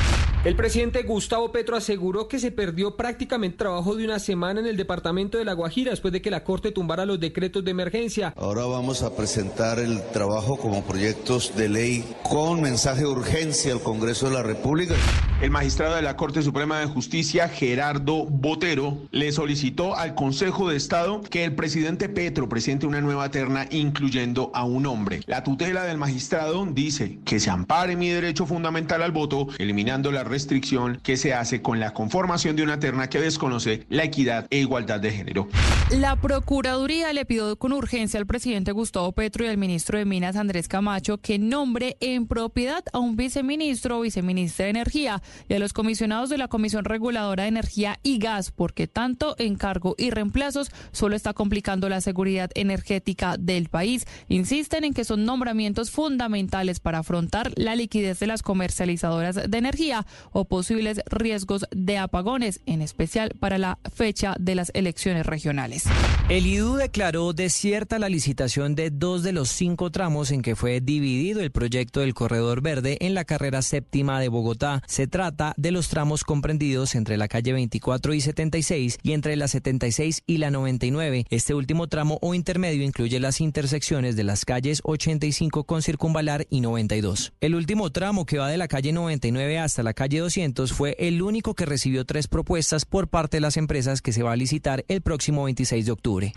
El 0.44 0.56
presidente 0.56 1.04
Gustavo 1.04 1.50
Petro 1.52 1.74
aseguró 1.74 2.28
que 2.28 2.38
se 2.38 2.52
perdió 2.52 2.96
prácticamente 2.96 3.56
trabajo 3.56 3.96
de 3.96 4.04
una 4.04 4.18
semana 4.18 4.60
en 4.60 4.66
el 4.66 4.76
departamento 4.76 5.38
de 5.38 5.46
La 5.46 5.54
Guajira 5.54 5.92
después 5.92 6.12
de 6.12 6.20
que 6.20 6.30
la 6.30 6.44
Corte 6.44 6.70
tumbara 6.70 7.06
los 7.06 7.18
decretos 7.18 7.64
de 7.64 7.70
emergencia. 7.70 8.25
Colombia. 8.34 8.56
Ahora 8.56 8.64
vamos 8.66 9.02
a 9.02 9.14
presentar 9.14 9.78
el 9.78 10.02
trabajo 10.12 10.56
como 10.56 10.82
proyectos 10.84 11.54
de 11.56 11.68
ley 11.68 12.04
con 12.22 12.60
mensaje 12.60 13.00
de 13.00 13.06
urgencia 13.06 13.72
al 13.72 13.80
Congreso 13.80 14.28
de 14.28 14.34
la 14.34 14.42
República. 14.42 14.94
El 15.40 15.50
magistrado 15.50 15.96
de 15.96 16.02
la 16.02 16.16
Corte 16.16 16.40
Suprema 16.42 16.80
de 16.80 16.86
Justicia, 16.86 17.48
Gerardo 17.48 18.24
Botero, 18.24 18.96
le 19.10 19.32
solicitó 19.32 19.94
al 19.94 20.14
Consejo 20.14 20.70
de 20.70 20.76
Estado 20.76 21.20
que 21.20 21.44
el 21.44 21.54
presidente 21.54 22.08
Petro 22.08 22.48
presente 22.48 22.86
una 22.86 23.02
nueva 23.02 23.30
terna 23.30 23.66
incluyendo 23.70 24.50
a 24.54 24.64
un 24.64 24.86
hombre. 24.86 25.20
La 25.26 25.44
tutela 25.44 25.84
del 25.84 25.98
magistrado 25.98 26.64
dice 26.64 27.18
que 27.26 27.38
se 27.38 27.50
ampare 27.50 27.96
mi 27.96 28.08
derecho 28.08 28.46
fundamental 28.46 29.02
al 29.02 29.12
voto, 29.12 29.48
eliminando 29.58 30.10
la 30.10 30.24
restricción 30.24 31.00
que 31.02 31.18
se 31.18 31.34
hace 31.34 31.60
con 31.60 31.80
la 31.80 31.92
conformación 31.92 32.56
de 32.56 32.62
una 32.62 32.80
terna 32.80 33.10
que 33.10 33.20
desconoce 33.20 33.84
la 33.90 34.04
equidad 34.04 34.46
e 34.48 34.58
igualdad 34.58 35.00
de 35.00 35.12
género. 35.12 35.48
La 35.90 36.16
Procuraduría 36.16 37.12
le 37.12 37.26
pidió 37.26 37.56
con 37.56 37.72
urgencia 37.72 38.15
al 38.16 38.26
presidente 38.26 38.72
Gustavo 38.72 39.12
Petro 39.12 39.44
y 39.44 39.48
al 39.48 39.58
ministro 39.58 39.98
de 39.98 40.04
Minas 40.04 40.36
Andrés 40.36 40.68
Camacho 40.68 41.18
que 41.18 41.38
nombre 41.38 41.96
en 42.00 42.26
propiedad 42.26 42.84
a 42.92 42.98
un 42.98 43.16
viceministro 43.16 43.98
o 43.98 44.00
viceministra 44.02 44.64
de 44.64 44.70
Energía 44.70 45.22
y 45.48 45.54
a 45.54 45.58
los 45.58 45.72
comisionados 45.72 46.30
de 46.30 46.38
la 46.38 46.48
Comisión 46.48 46.84
Reguladora 46.84 47.44
de 47.44 47.50
Energía 47.50 47.98
y 48.02 48.18
Gas, 48.18 48.50
porque 48.50 48.86
tanto 48.86 49.36
encargo 49.38 49.94
y 49.98 50.10
reemplazos 50.10 50.70
solo 50.92 51.16
está 51.16 51.34
complicando 51.34 51.88
la 51.88 52.00
seguridad 52.00 52.50
energética 52.54 53.36
del 53.36 53.68
país. 53.68 54.06
Insisten 54.28 54.84
en 54.84 54.94
que 54.94 55.04
son 55.04 55.24
nombramientos 55.24 55.90
fundamentales 55.90 56.80
para 56.80 56.98
afrontar 56.98 57.52
la 57.56 57.76
liquidez 57.76 58.18
de 58.18 58.26
las 58.26 58.42
comercializadoras 58.42 59.50
de 59.50 59.58
energía 59.58 60.06
o 60.32 60.46
posibles 60.46 61.02
riesgos 61.06 61.66
de 61.70 61.98
apagones, 61.98 62.60
en 62.66 62.82
especial 62.82 63.34
para 63.38 63.58
la 63.58 63.78
fecha 63.94 64.34
de 64.38 64.54
las 64.54 64.70
elecciones 64.74 65.26
regionales. 65.26 65.84
El 66.28 66.46
IDU 66.46 66.76
declaró 66.76 67.32
desierta 67.32 67.98
la 67.98 68.05
licitación 68.08 68.74
de 68.74 68.90
dos 68.90 69.22
de 69.22 69.32
los 69.32 69.48
cinco 69.48 69.90
tramos 69.90 70.30
en 70.30 70.42
que 70.42 70.56
fue 70.56 70.80
dividido 70.80 71.40
el 71.40 71.50
proyecto 71.50 72.00
del 72.00 72.14
Corredor 72.14 72.60
Verde 72.60 72.96
en 73.00 73.14
la 73.14 73.24
carrera 73.24 73.62
séptima 73.62 74.20
de 74.20 74.28
Bogotá. 74.28 74.82
Se 74.86 75.06
trata 75.06 75.54
de 75.56 75.70
los 75.70 75.88
tramos 75.88 76.24
comprendidos 76.24 76.94
entre 76.94 77.16
la 77.16 77.28
calle 77.28 77.52
24 77.52 78.14
y 78.14 78.20
76 78.20 78.98
y 79.02 79.12
entre 79.12 79.36
la 79.36 79.48
76 79.48 80.22
y 80.26 80.38
la 80.38 80.50
99. 80.50 81.26
Este 81.30 81.54
último 81.54 81.86
tramo 81.86 82.18
o 82.22 82.34
intermedio 82.34 82.84
incluye 82.84 83.20
las 83.20 83.40
intersecciones 83.40 84.16
de 84.16 84.24
las 84.24 84.44
calles 84.44 84.80
85 84.84 85.64
con 85.64 85.82
Circunvalar 85.82 86.46
y 86.50 86.60
92. 86.60 87.32
El 87.40 87.54
último 87.54 87.90
tramo 87.90 88.26
que 88.26 88.38
va 88.38 88.48
de 88.48 88.58
la 88.58 88.68
calle 88.68 88.92
99 88.92 89.58
hasta 89.58 89.82
la 89.82 89.94
calle 89.94 90.20
200 90.20 90.72
fue 90.72 90.96
el 90.98 91.22
único 91.22 91.54
que 91.54 91.66
recibió 91.66 92.04
tres 92.04 92.28
propuestas 92.28 92.84
por 92.84 93.08
parte 93.08 93.38
de 93.38 93.40
las 93.40 93.56
empresas 93.56 94.02
que 94.02 94.12
se 94.12 94.22
va 94.22 94.32
a 94.32 94.36
licitar 94.36 94.84
el 94.88 95.02
próximo 95.02 95.44
26 95.44 95.86
de 95.86 95.92
octubre. 95.92 96.32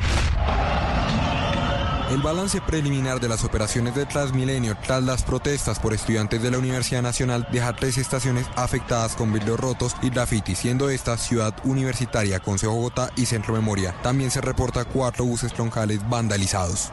El 2.09 2.23
balance 2.23 2.59
preliminar 2.59 3.19
de 3.19 3.29
las 3.29 3.43
operaciones 3.43 3.93
de 3.93 4.07
Transmilenio 4.07 4.75
tras 4.83 5.03
las 5.03 5.21
protestas 5.21 5.77
por 5.79 5.93
estudiantes 5.93 6.41
de 6.41 6.49
la 6.49 6.57
Universidad 6.57 7.03
Nacional 7.03 7.47
deja 7.51 7.75
tres 7.75 7.99
estaciones 7.99 8.47
afectadas 8.55 9.15
con 9.15 9.31
vidrios 9.31 9.59
rotos 9.59 9.95
y 10.01 10.09
graffiti, 10.09 10.55
siendo 10.55 10.89
esta 10.89 11.17
Ciudad 11.17 11.53
Universitaria, 11.63 12.39
Consejo 12.39 12.73
Bogotá 12.73 13.11
y 13.15 13.27
Centro 13.27 13.53
Memoria. 13.53 13.93
También 14.01 14.31
se 14.31 14.41
reporta 14.41 14.85
cuatro 14.85 15.23
buses 15.23 15.53
troncales 15.53 15.99
vandalizados. 16.09 16.89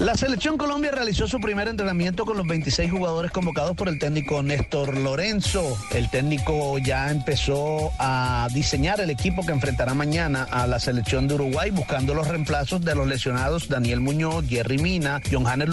La 0.00 0.16
selección 0.16 0.58
Colombia 0.58 0.90
realizó 0.90 1.28
su 1.28 1.38
primer 1.38 1.68
entrenamiento 1.68 2.26
con 2.26 2.36
los 2.36 2.46
26 2.48 2.90
jugadores 2.90 3.30
convocados 3.30 3.76
por 3.76 3.88
el 3.88 4.00
técnico 4.00 4.42
Néstor 4.42 4.96
Lorenzo. 4.98 5.78
El 5.92 6.10
técnico 6.10 6.78
ya 6.78 7.12
empezó 7.12 7.92
a 8.00 8.48
diseñar 8.52 9.00
el 9.00 9.10
equipo 9.10 9.46
que 9.46 9.52
enfrentará 9.52 9.94
mañana 9.94 10.48
a 10.50 10.66
la 10.66 10.80
selección 10.80 11.28
de 11.28 11.34
Uruguay, 11.34 11.70
buscando 11.70 12.12
los 12.12 12.26
reemplazos 12.26 12.84
de 12.84 12.96
los 12.96 13.06
lesionados 13.06 13.68
Daniel 13.68 14.00
Muñoz, 14.00 14.13
Jerry 14.48 14.78
Mina, 14.78 15.20
John 15.30 15.46
Hannes 15.46 15.68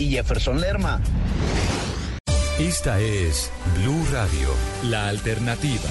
y 0.00 0.10
Jefferson 0.10 0.60
Lerma. 0.60 1.00
Esta 2.58 3.00
es 3.00 3.52
Blue 3.78 4.04
Radio, 4.10 4.48
la 4.90 5.08
alternativa. 5.08 5.88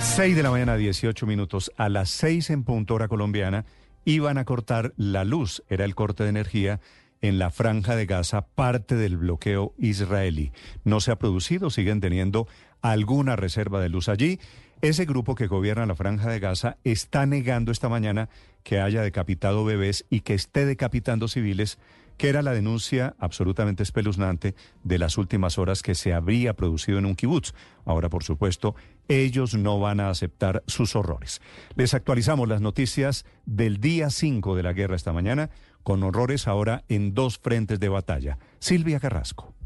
6 0.00 0.36
de 0.36 0.42
la 0.42 0.50
mañana, 0.50 0.76
18 0.76 1.26
minutos. 1.26 1.72
A 1.78 1.88
las 1.88 2.10
6 2.10 2.50
en 2.50 2.64
punto 2.64 2.94
hora 2.94 3.08
colombiana 3.08 3.64
iban 4.04 4.36
a 4.36 4.44
cortar 4.44 4.92
la 4.96 5.24
luz. 5.24 5.62
Era 5.70 5.86
el 5.86 5.94
corte 5.94 6.24
de 6.24 6.30
energía 6.30 6.80
en 7.22 7.38
la 7.38 7.50
franja 7.50 7.96
de 7.96 8.04
Gaza, 8.04 8.42
parte 8.42 8.96
del 8.96 9.16
bloqueo 9.16 9.72
israelí. 9.78 10.52
No 10.84 11.00
se 11.00 11.10
ha 11.10 11.16
producido, 11.16 11.70
siguen 11.70 12.00
teniendo 12.00 12.48
alguna 12.82 13.34
reserva 13.34 13.80
de 13.80 13.88
luz 13.88 14.08
allí. 14.08 14.38
Ese 14.80 15.06
grupo 15.06 15.34
que 15.34 15.48
gobierna 15.48 15.86
la 15.86 15.96
franja 15.96 16.30
de 16.30 16.38
Gaza 16.38 16.76
está 16.84 17.26
negando 17.26 17.72
esta 17.72 17.88
mañana 17.88 18.28
que 18.62 18.78
haya 18.78 19.02
decapitado 19.02 19.64
bebés 19.64 20.04
y 20.08 20.20
que 20.20 20.34
esté 20.34 20.66
decapitando 20.66 21.26
civiles 21.26 21.78
que 22.16 22.28
era 22.28 22.42
la 22.42 22.52
denuncia 22.52 23.14
absolutamente 23.18 23.82
espeluznante 23.82 24.54
de 24.82 24.98
las 24.98 25.18
últimas 25.18 25.56
horas 25.56 25.82
que 25.82 25.94
se 25.94 26.12
habría 26.12 26.54
producido 26.54 26.98
en 26.98 27.06
un 27.06 27.14
kibutz. 27.14 27.54
Ahora, 27.84 28.08
por 28.08 28.24
supuesto, 28.24 28.74
ellos 29.06 29.54
no 29.54 29.80
van 29.80 30.00
a 30.00 30.10
aceptar 30.10 30.62
sus 30.66 30.94
horrores. 30.96 31.40
Les 31.76 31.94
actualizamos 31.94 32.48
las 32.48 32.60
noticias 32.60 33.24
del 33.46 33.78
día 33.78 34.10
5 34.10 34.56
de 34.56 34.62
la 34.64 34.72
guerra 34.72 34.96
esta 34.96 35.12
mañana, 35.12 35.50
con 35.82 36.02
horrores 36.02 36.48
ahora 36.48 36.84
en 36.88 37.14
dos 37.14 37.38
frentes 37.38 37.80
de 37.80 37.88
batalla. 37.88 38.38
Silvia 38.58 38.98
Carrasco. 39.00 39.57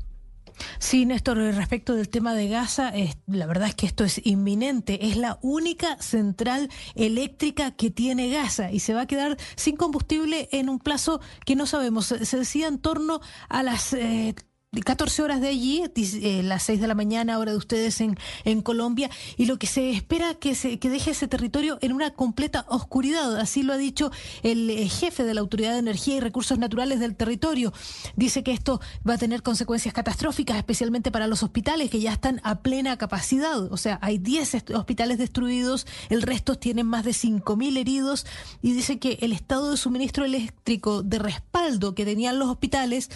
Sí, 0.78 1.06
Néstor, 1.06 1.39
respecto 1.39 1.94
del 1.94 2.09
tema 2.09 2.34
de 2.34 2.48
Gaza, 2.48 2.93
la 3.26 3.47
verdad 3.47 3.68
es 3.68 3.74
que 3.74 3.86
esto 3.86 4.05
es 4.05 4.20
inminente. 4.24 5.06
Es 5.06 5.16
la 5.16 5.39
única 5.43 5.97
central 6.01 6.68
eléctrica 6.94 7.72
que 7.72 7.90
tiene 7.90 8.30
Gaza 8.30 8.72
y 8.72 8.80
se 8.80 8.94
va 8.94 9.02
a 9.02 9.06
quedar 9.06 9.36
sin 9.56 9.76
combustible 9.76 10.48
en 10.52 10.68
un 10.68 10.78
plazo 10.78 11.20
que 11.44 11.56
no 11.56 11.66
sabemos. 11.66 12.06
Se 12.06 12.36
decía 12.36 12.68
en 12.68 12.78
torno 12.78 13.20
a 13.48 13.62
las 13.62 13.93
eh, 13.93 14.34
14 14.81 15.23
horas 15.23 15.43
de 15.43 15.49
allí, 15.49 15.82
eh, 15.97 16.43
las 16.43 16.62
6 16.62 16.81
de 16.81 16.86
la 16.86 16.94
mañana, 16.94 17.39
hora 17.39 17.53
de 17.53 17.59
ustedes 17.59 18.01
en, 18.01 18.16
en 18.44 18.62
Colombia, 18.62 19.11
y 19.36 19.44
lo 19.44 19.59
que 19.59 19.66
se 19.66 19.90
espera 19.90 20.35
que 20.35 20.55
se 20.55 20.78
que 20.78 20.89
deje 20.89 21.11
ese 21.11 21.28
territorio 21.28 21.77
en 21.82 21.93
una 21.93 22.15
completa 22.15 22.65
oscuridad. 22.69 23.36
Así 23.36 23.62
lo 23.62 23.74
ha 23.74 23.77
dicho 23.77 24.11
el 24.43 24.70
eh, 24.70 24.89
jefe 24.89 25.24
de 25.24 25.35
la 25.35 25.43
Autoridad 25.43 25.73
de 25.73 25.81
Energía 25.81 26.16
y 26.16 26.20
Recursos 26.20 26.59
Naturales 26.59 27.01
del 27.01 27.16
territorio. 27.16 27.74
Dice 28.16 28.43
que 28.43 28.53
esto 28.53 28.81
va 29.07 29.15
a 29.15 29.19
tener 29.19 29.43
consecuencias 29.43 29.93
catastróficas, 29.93 30.57
especialmente 30.57 31.11
para 31.11 31.27
los 31.27 31.43
hospitales 31.43 31.90
que 31.90 32.01
ya 32.01 32.12
están 32.12 32.40
a 32.43 32.61
plena 32.62 32.97
capacidad. 32.97 33.70
O 33.70 33.77
sea, 33.77 33.99
hay 34.01 34.16
10 34.16 34.70
hospitales 34.74 35.19
destruidos, 35.19 35.86
el 36.09 36.23
resto 36.23 36.55
tienen 36.55 36.86
más 36.86 37.05
de 37.05 37.11
5.000 37.11 37.77
heridos, 37.77 38.24
y 38.62 38.73
dice 38.73 38.99
que 38.99 39.19
el 39.20 39.35
estado 39.35 39.70
de 39.70 39.77
suministro 39.77 40.24
eléctrico 40.24 41.03
de 41.03 41.19
respaldo 41.19 41.94
que 41.94 42.07
tenían 42.07 42.39
los 42.39 42.49
hospitales 42.49 43.11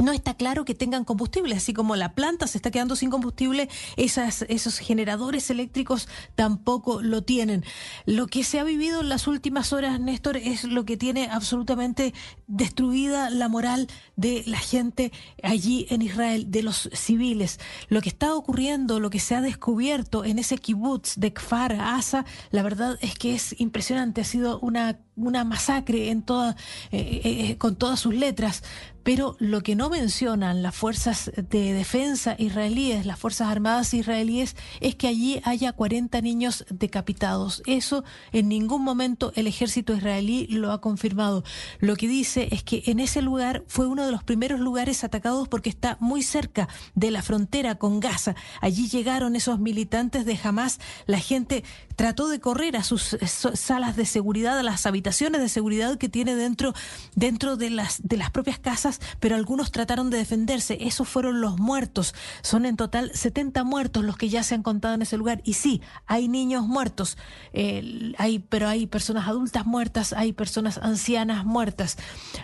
no 0.00 0.12
está 0.12 0.34
claro 0.34 0.64
que 0.64 0.74
tengan 0.74 1.04
combustible, 1.04 1.54
así 1.54 1.72
como 1.72 1.96
la 1.96 2.14
planta 2.14 2.46
se 2.46 2.58
está 2.58 2.70
quedando 2.70 2.96
sin 2.96 3.10
combustible, 3.10 3.68
esas, 3.96 4.42
esos 4.48 4.78
generadores 4.78 5.50
eléctricos 5.50 6.08
tampoco 6.34 7.02
lo 7.02 7.22
tienen. 7.22 7.64
Lo 8.06 8.26
que 8.26 8.44
se 8.44 8.58
ha 8.58 8.64
vivido 8.64 9.00
en 9.00 9.08
las 9.08 9.26
últimas 9.26 9.72
horas, 9.72 10.00
Néstor, 10.00 10.36
es 10.36 10.64
lo 10.64 10.84
que 10.84 10.96
tiene 10.96 11.28
absolutamente 11.30 12.14
destruida 12.46 13.30
la 13.30 13.48
moral 13.48 13.88
de 14.16 14.42
la 14.46 14.58
gente 14.58 15.12
allí 15.42 15.86
en 15.90 16.02
Israel, 16.02 16.50
de 16.50 16.62
los 16.62 16.88
civiles. 16.92 17.60
Lo 17.88 18.00
que 18.00 18.08
está 18.08 18.34
ocurriendo, 18.34 19.00
lo 19.00 19.10
que 19.10 19.20
se 19.20 19.34
ha 19.34 19.40
descubierto 19.40 20.24
en 20.24 20.38
ese 20.38 20.58
kibutz 20.58 21.16
de 21.16 21.32
Kfar 21.32 21.72
Asa, 21.80 22.24
la 22.50 22.62
verdad 22.62 22.98
es 23.00 23.14
que 23.16 23.34
es 23.34 23.58
impresionante, 23.60 24.20
ha 24.20 24.24
sido 24.24 24.58
una 24.60 24.98
una 25.20 25.44
masacre 25.44 26.10
en 26.10 26.22
toda, 26.22 26.56
eh, 26.90 27.20
eh, 27.24 27.58
con 27.58 27.76
todas 27.76 28.00
sus 28.00 28.14
letras, 28.14 28.62
pero 29.02 29.36
lo 29.38 29.62
que 29.62 29.74
no 29.74 29.90
mencionan 29.90 30.62
las 30.62 30.74
fuerzas 30.74 31.30
de 31.36 31.72
defensa 31.72 32.36
israelíes, 32.38 33.06
las 33.06 33.18
fuerzas 33.18 33.48
armadas 33.48 33.94
israelíes, 33.94 34.56
es 34.80 34.94
que 34.94 35.08
allí 35.08 35.40
haya 35.44 35.72
40 35.72 36.20
niños 36.20 36.64
decapitados. 36.70 37.62
Eso 37.66 38.04
en 38.32 38.48
ningún 38.48 38.84
momento 38.84 39.32
el 39.36 39.46
ejército 39.46 39.94
israelí 39.94 40.46
lo 40.48 40.72
ha 40.72 40.80
confirmado. 40.80 41.44
Lo 41.78 41.96
que 41.96 42.08
dice 42.08 42.48
es 42.50 42.62
que 42.62 42.82
en 42.86 43.00
ese 43.00 43.22
lugar 43.22 43.64
fue 43.66 43.86
uno 43.86 44.04
de 44.04 44.12
los 44.12 44.22
primeros 44.22 44.60
lugares 44.60 45.04
atacados 45.04 45.48
porque 45.48 45.70
está 45.70 45.96
muy 46.00 46.22
cerca 46.22 46.68
de 46.94 47.10
la 47.10 47.22
frontera 47.22 47.76
con 47.76 48.00
Gaza. 48.00 48.34
Allí 48.60 48.88
llegaron 48.88 49.36
esos 49.36 49.58
militantes 49.58 50.24
de 50.24 50.38
Hamas. 50.42 50.80
La 51.06 51.18
gente 51.18 51.64
trató 51.96 52.28
de 52.28 52.40
correr 52.40 52.76
a 52.76 52.82
sus 52.82 53.16
salas 53.54 53.96
de 53.96 54.06
seguridad, 54.06 54.58
a 54.58 54.62
las 54.62 54.86
habitaciones 54.86 55.40
de 55.40 55.48
seguridad 55.48 55.98
que 55.98 56.08
tiene 56.08 56.34
dentro, 56.34 56.74
dentro 57.14 57.56
de, 57.56 57.70
las, 57.70 58.00
de 58.02 58.16
las 58.16 58.30
propias 58.30 58.58
casas 58.58 58.89
pero 59.20 59.36
algunos 59.36 59.70
trataron 59.70 60.10
de 60.10 60.18
defenderse. 60.18 60.78
Esos 60.80 61.08
fueron 61.08 61.40
los 61.40 61.58
muertos. 61.58 62.14
Son 62.42 62.66
en 62.66 62.76
total 62.76 63.12
70 63.14 63.62
muertos 63.64 64.04
los 64.04 64.16
que 64.16 64.28
ya 64.28 64.42
se 64.42 64.54
han 64.54 64.62
contado 64.62 64.94
en 64.94 65.02
ese 65.02 65.16
lugar. 65.16 65.42
Y 65.44 65.54
sí, 65.54 65.82
hay 66.06 66.28
niños 66.28 66.66
muertos, 66.66 67.18
hay, 67.52 68.38
pero 68.48 68.68
hay 68.68 68.86
personas 68.86 69.28
adultas 69.28 69.66
muertas, 69.66 70.12
hay 70.12 70.32
personas 70.32 70.78
ancianas 70.78 71.44
muertas. 71.44 71.96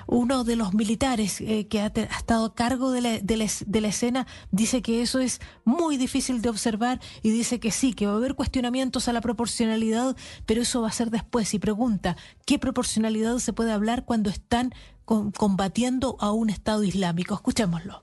Uno 0.06 0.44
de 0.44 0.56
los 0.56 0.74
militares 0.74 1.40
eh, 1.40 1.66
que 1.68 1.80
ha, 1.80 1.86
estado 1.86 2.46
a 2.46 2.54
cargo 2.54 2.90
de 2.90 3.00
la, 3.00 3.18
de 3.18 3.80
la 3.80 3.88
escena 3.88 4.26
dice 4.50 4.82
que 4.82 5.02
eso 5.02 5.18
es 5.18 5.40
muy 5.64 5.96
difícil 5.96 6.42
de 6.42 6.48
observar 6.48 7.00
y 7.22 7.30
dice 7.30 7.60
que 7.60 7.70
sí, 7.70 7.92
que 7.92 8.06
va 8.06 8.12
a 8.12 8.16
haber 8.16 8.34
cuestionamientos 8.34 9.08
a 9.08 9.12
la 9.12 9.20
proporcionalidad, 9.20 10.16
pero 10.44 10.62
eso 10.62 10.82
va 10.82 10.88
a 10.88 10.92
ser 10.92 11.10
después. 11.10 11.54
Y 11.54 11.58
pregunta, 11.58 12.16
¿qué 12.44 12.58
proporcionalidad 12.58 13.38
se 13.38 13.52
puede 13.52 13.72
hablar 13.72 14.04
cuando 14.04 14.30
están 14.30 14.72
con, 15.06 15.30
combatiendo 15.30 16.16
a 16.20 16.32
un 16.32 16.50
Estado 16.50 16.84
islámico? 16.84 17.34
Escuchémoslo. 17.34 18.02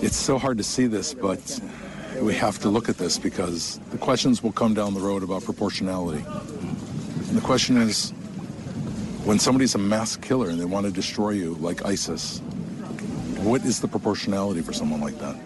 It's 0.00 0.16
so 0.16 0.38
hard 0.38 0.56
to 0.56 0.64
see 0.64 0.86
this, 0.86 1.12
but 1.12 1.60
we 2.22 2.34
have 2.34 2.58
to 2.60 2.70
look 2.70 2.88
at 2.88 2.96
this 2.96 3.18
because 3.18 3.80
the 3.90 3.98
questions 3.98 4.42
will 4.42 4.52
come 4.52 4.72
down 4.72 4.94
the 4.94 5.00
road 5.00 5.22
about 5.22 5.44
proportionality. 5.44 6.24
And 7.28 7.36
the 7.36 7.42
question 7.42 7.76
is 7.76 8.12
when 9.24 9.38
somebody's 9.38 9.74
a 9.74 9.78
mass 9.78 10.16
killer 10.16 10.48
and 10.48 10.58
they 10.58 10.64
want 10.64 10.86
to 10.86 10.92
destroy 10.92 11.30
you 11.30 11.54
like 11.60 11.84
ISIS, 11.84 12.38
what 13.42 13.64
is 13.64 13.80
the 13.80 13.88
proportionality 13.88 14.62
for 14.62 14.72
someone 14.72 15.00
like 15.00 15.18
that? 15.18 15.36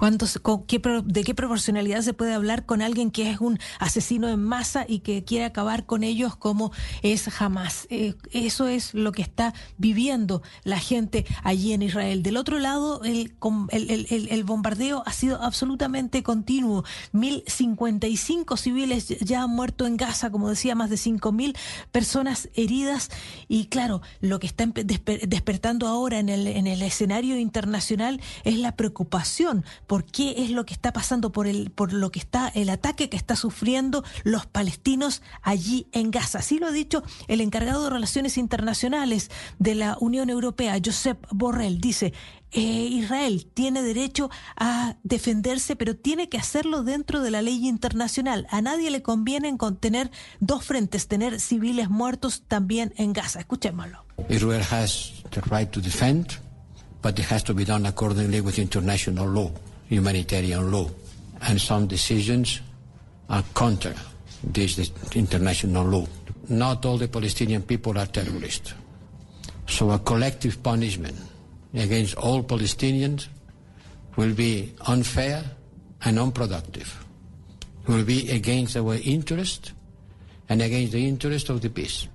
¿De 0.00 1.24
qué 1.24 1.34
proporcionalidad 1.34 2.00
se 2.00 2.14
puede 2.14 2.32
hablar 2.32 2.64
con 2.64 2.80
alguien 2.80 3.10
que 3.10 3.30
es 3.30 3.40
un 3.40 3.58
asesino 3.78 4.28
en 4.28 4.42
masa 4.42 4.86
y 4.88 5.00
que 5.00 5.24
quiere 5.24 5.44
acabar 5.44 5.84
con 5.84 6.02
ellos 6.02 6.36
como 6.36 6.72
es 7.02 7.24
jamás? 7.28 7.86
Eh, 7.90 8.14
eso 8.32 8.66
es 8.66 8.94
lo 8.94 9.12
que 9.12 9.20
está 9.20 9.52
viviendo 9.76 10.42
la 10.64 10.78
gente 10.78 11.26
allí 11.42 11.74
en 11.74 11.82
Israel. 11.82 12.22
Del 12.22 12.38
otro 12.38 12.58
lado, 12.58 13.02
el, 13.04 13.34
el, 13.70 14.44
bombardeo 14.44 15.02
ha 15.04 15.12
sido 15.12 15.42
absolutamente 15.42 16.22
continuo. 16.22 16.84
1.055 17.12 18.56
civiles 18.56 19.08
ya 19.20 19.42
han 19.42 19.50
muerto 19.50 19.86
en 19.86 19.98
Gaza, 19.98 20.30
como 20.30 20.48
decía, 20.48 20.74
más 20.74 20.88
de 20.88 20.96
5.000 20.96 21.56
personas 21.92 22.48
heridas. 22.54 23.10
Y 23.48 23.66
claro, 23.66 24.00
lo 24.20 24.40
que 24.40 24.46
está 24.46 24.64
despertando 24.66 25.88
ahora 25.88 26.18
en 26.20 26.30
el, 26.30 26.46
en 26.46 26.66
el 26.66 26.80
escenario 26.80 27.36
internacional 27.38 28.20
es 28.44 28.56
la 28.56 28.76
preocupación 28.76 29.64
por 29.90 30.04
qué 30.04 30.44
es 30.44 30.50
lo 30.50 30.64
que 30.66 30.72
está 30.72 30.92
pasando, 30.92 31.32
por 31.32 31.48
el, 31.48 31.72
por 31.72 31.92
lo 31.92 32.12
que 32.12 32.20
está, 32.20 32.46
el 32.46 32.70
ataque 32.70 33.08
que 33.08 33.16
está 33.16 33.34
sufriendo 33.34 34.04
los 34.22 34.46
palestinos 34.46 35.20
allí 35.42 35.88
en 35.90 36.12
Gaza. 36.12 36.38
Así 36.38 36.60
lo 36.60 36.68
ha 36.68 36.70
dicho 36.70 37.02
el 37.26 37.40
encargado 37.40 37.82
de 37.82 37.90
Relaciones 37.90 38.38
Internacionales 38.38 39.32
de 39.58 39.74
la 39.74 39.96
Unión 39.98 40.30
Europea, 40.30 40.78
Josep 40.80 41.26
Borrell. 41.32 41.80
Dice, 41.80 42.12
eh, 42.52 42.60
Israel 42.60 43.50
tiene 43.52 43.82
derecho 43.82 44.30
a 44.56 44.94
defenderse, 45.02 45.74
pero 45.74 45.96
tiene 45.96 46.28
que 46.28 46.38
hacerlo 46.38 46.84
dentro 46.84 47.20
de 47.20 47.32
la 47.32 47.42
ley 47.42 47.66
internacional. 47.66 48.46
A 48.50 48.62
nadie 48.62 48.92
le 48.92 49.02
conviene 49.02 49.52
tener 49.80 50.12
dos 50.38 50.64
frentes, 50.64 51.08
tener 51.08 51.40
civiles 51.40 51.90
muertos 51.90 52.44
también 52.46 52.94
en 52.96 53.12
Gaza. 53.12 53.40
Escuchémoslo. 53.40 54.04
Israel 54.28 54.62
has 54.70 55.14
the 55.30 55.40
right 55.50 55.68
to 55.72 55.80
defend, 55.80 56.38
but 57.02 57.18
it 57.18 57.26
has 57.28 57.42
to 57.42 57.52
be 57.52 57.64
done 57.64 57.88
accordingly 57.88 58.40
with 58.40 58.56
international 58.56 59.28
law. 59.28 59.50
Humanitarian 59.90 60.70
law. 60.70 60.88
And 61.42 61.60
some 61.60 61.86
decisions 61.86 62.60
are 63.28 63.44
counter 63.54 63.94
this 64.42 64.90
international 65.14 65.84
law. 65.84 66.06
Not 66.48 66.86
all 66.86 66.96
the 66.96 67.08
Palestinian 67.08 67.62
people 67.62 67.98
are 67.98 68.06
terrorists. 68.06 68.72
So 69.68 69.90
a 69.90 69.98
collective 69.98 70.62
punishment 70.62 71.16
against 71.74 72.16
all 72.16 72.42
Palestinians 72.42 73.28
will 74.16 74.34
be 74.34 74.72
unfair 74.86 75.44
and 76.04 76.18
unproductive. 76.18 77.04
It 77.82 77.88
Will 77.88 78.04
be 78.04 78.30
against 78.30 78.76
our 78.76 78.94
interest 78.94 79.72
and 80.48 80.62
against 80.62 80.92
the 80.92 81.06
interest 81.06 81.48
of 81.50 81.60
the 81.60 81.70
peace. 81.70 82.08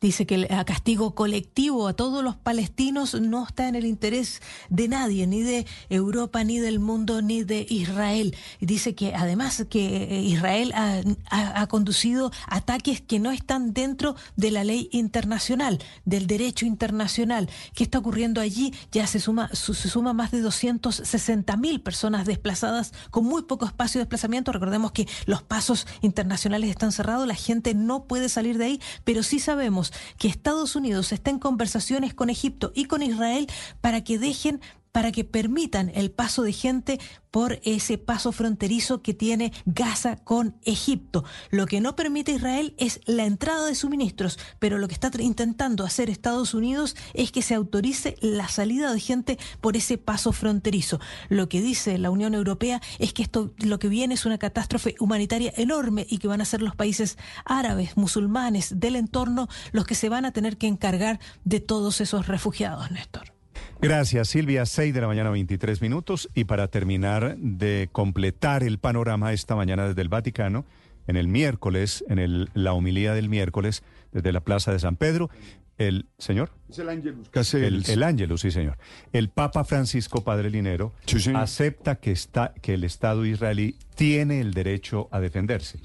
Dice 0.00 0.26
que 0.26 0.34
el 0.34 0.48
castigo 0.66 1.14
colectivo 1.14 1.88
a 1.88 1.94
todos 1.94 2.22
los 2.22 2.36
palestinos 2.36 3.14
no 3.14 3.46
está 3.46 3.66
en 3.66 3.76
el 3.76 3.86
interés 3.86 4.42
de 4.68 4.88
nadie, 4.88 5.26
ni 5.26 5.40
de 5.40 5.66
Europa, 5.88 6.44
ni 6.44 6.58
del 6.58 6.80
mundo, 6.80 7.22
ni 7.22 7.44
de 7.44 7.66
Israel. 7.68 8.36
Dice 8.60 8.94
que 8.94 9.14
además 9.14 9.64
que 9.70 10.04
eh, 10.04 10.22
Israel 10.22 10.72
ha, 10.74 11.66
conducido 11.68 12.30
ataques 12.46 13.00
que 13.00 13.18
no 13.18 13.30
están 13.30 13.72
dentro 13.72 14.16
de 14.36 14.50
la 14.50 14.64
ley 14.64 14.88
internacional, 14.92 15.82
del 16.04 16.26
derecho 16.26 16.66
internacional. 16.66 17.48
¿Qué 17.74 17.84
está 17.84 17.98
ocurriendo 17.98 18.40
allí? 18.40 18.74
Ya 18.92 19.06
se 19.06 19.18
suma, 19.18 19.48
se 19.52 19.74
suma 19.74 20.12
más 20.12 20.30
de 20.30 20.40
260 20.40 21.56
mil 21.56 21.80
personas 21.80 22.26
desplazadas 22.26 22.92
con 23.10 23.24
muy 23.24 23.42
poco 23.42 23.64
espacio 23.64 23.98
de 23.98 24.04
desplazamiento. 24.04 24.52
Recordemos 24.52 24.92
que 24.92 25.08
los 25.24 25.42
pasos 25.42 25.86
internacionales 26.02 26.70
están 26.70 26.92
cerrados, 26.92 27.26
la 27.26 27.34
gente 27.34 27.74
no 27.74 28.04
puede 28.04 28.28
salir 28.28 28.58
de 28.58 28.66
ahí, 28.66 28.80
pero 29.04 29.22
sí 29.22 29.40
sabemos 29.40 29.85
que 30.18 30.28
Estados 30.28 30.76
Unidos 30.76 31.12
está 31.12 31.30
en 31.30 31.38
conversaciones 31.38 32.14
con 32.14 32.30
Egipto 32.30 32.72
y 32.74 32.86
con 32.86 33.02
Israel 33.02 33.46
para 33.80 34.02
que 34.04 34.18
dejen 34.18 34.60
para 34.96 35.12
que 35.12 35.24
permitan 35.24 35.92
el 35.94 36.10
paso 36.10 36.42
de 36.42 36.54
gente 36.54 36.98
por 37.30 37.60
ese 37.64 37.98
paso 37.98 38.32
fronterizo 38.32 39.02
que 39.02 39.12
tiene 39.12 39.52
Gaza 39.66 40.16
con 40.16 40.56
Egipto. 40.64 41.22
Lo 41.50 41.66
que 41.66 41.82
no 41.82 41.96
permite 41.96 42.32
Israel 42.32 42.74
es 42.78 43.00
la 43.04 43.26
entrada 43.26 43.66
de 43.66 43.74
suministros, 43.74 44.38
pero 44.58 44.78
lo 44.78 44.88
que 44.88 44.94
está 44.94 45.10
intentando 45.18 45.84
hacer 45.84 46.08
Estados 46.08 46.54
Unidos 46.54 46.96
es 47.12 47.30
que 47.30 47.42
se 47.42 47.52
autorice 47.54 48.16
la 48.22 48.48
salida 48.48 48.90
de 48.90 48.98
gente 48.98 49.38
por 49.60 49.76
ese 49.76 49.98
paso 49.98 50.32
fronterizo. 50.32 50.98
Lo 51.28 51.46
que 51.50 51.60
dice 51.60 51.98
la 51.98 52.08
Unión 52.08 52.32
Europea 52.32 52.80
es 52.98 53.12
que 53.12 53.22
esto 53.22 53.52
lo 53.58 53.78
que 53.78 53.88
viene 53.88 54.14
es 54.14 54.24
una 54.24 54.38
catástrofe 54.38 54.94
humanitaria 54.98 55.52
enorme 55.58 56.06
y 56.08 56.16
que 56.16 56.28
van 56.28 56.40
a 56.40 56.46
ser 56.46 56.62
los 56.62 56.74
países 56.74 57.18
árabes, 57.44 57.98
musulmanes 57.98 58.80
del 58.80 58.96
entorno 58.96 59.46
los 59.72 59.84
que 59.84 59.94
se 59.94 60.08
van 60.08 60.24
a 60.24 60.32
tener 60.32 60.56
que 60.56 60.68
encargar 60.68 61.20
de 61.44 61.60
todos 61.60 62.00
esos 62.00 62.28
refugiados, 62.28 62.90
Néstor. 62.90 63.35
Gracias, 63.80 64.28
Silvia. 64.28 64.66
6 64.66 64.94
de 64.94 65.00
la 65.00 65.06
mañana, 65.06 65.30
23 65.30 65.82
minutos. 65.82 66.28
Y 66.34 66.44
para 66.44 66.68
terminar 66.68 67.36
de 67.38 67.88
completar 67.92 68.62
el 68.62 68.78
panorama 68.78 69.32
esta 69.32 69.54
mañana 69.54 69.88
desde 69.88 70.02
el 70.02 70.08
Vaticano, 70.08 70.64
en 71.06 71.16
el 71.16 71.28
miércoles, 71.28 72.04
en 72.08 72.18
el, 72.18 72.50
la 72.54 72.72
homilía 72.72 73.14
del 73.14 73.28
miércoles, 73.28 73.82
desde 74.12 74.32
la 74.32 74.40
Plaza 74.40 74.72
de 74.72 74.78
San 74.78 74.96
Pedro, 74.96 75.30
el 75.78 76.06
señor. 76.18 76.50
Es 76.70 76.78
el 76.78 76.88
Ángelus. 76.88 77.28
El, 77.54 77.84
el 77.86 78.02
Ángelus, 78.02 78.40
sí, 78.40 78.50
señor. 78.50 78.78
El 79.12 79.28
Papa 79.28 79.64
Francisco 79.64 80.24
Padre 80.24 80.50
Linero 80.50 80.92
acepta 81.34 81.96
que, 81.96 82.12
está, 82.12 82.54
que 82.62 82.74
el 82.74 82.84
Estado 82.84 83.24
israelí 83.26 83.76
tiene 83.94 84.40
el 84.40 84.54
derecho 84.54 85.08
a 85.10 85.20
defenderse. 85.20 85.78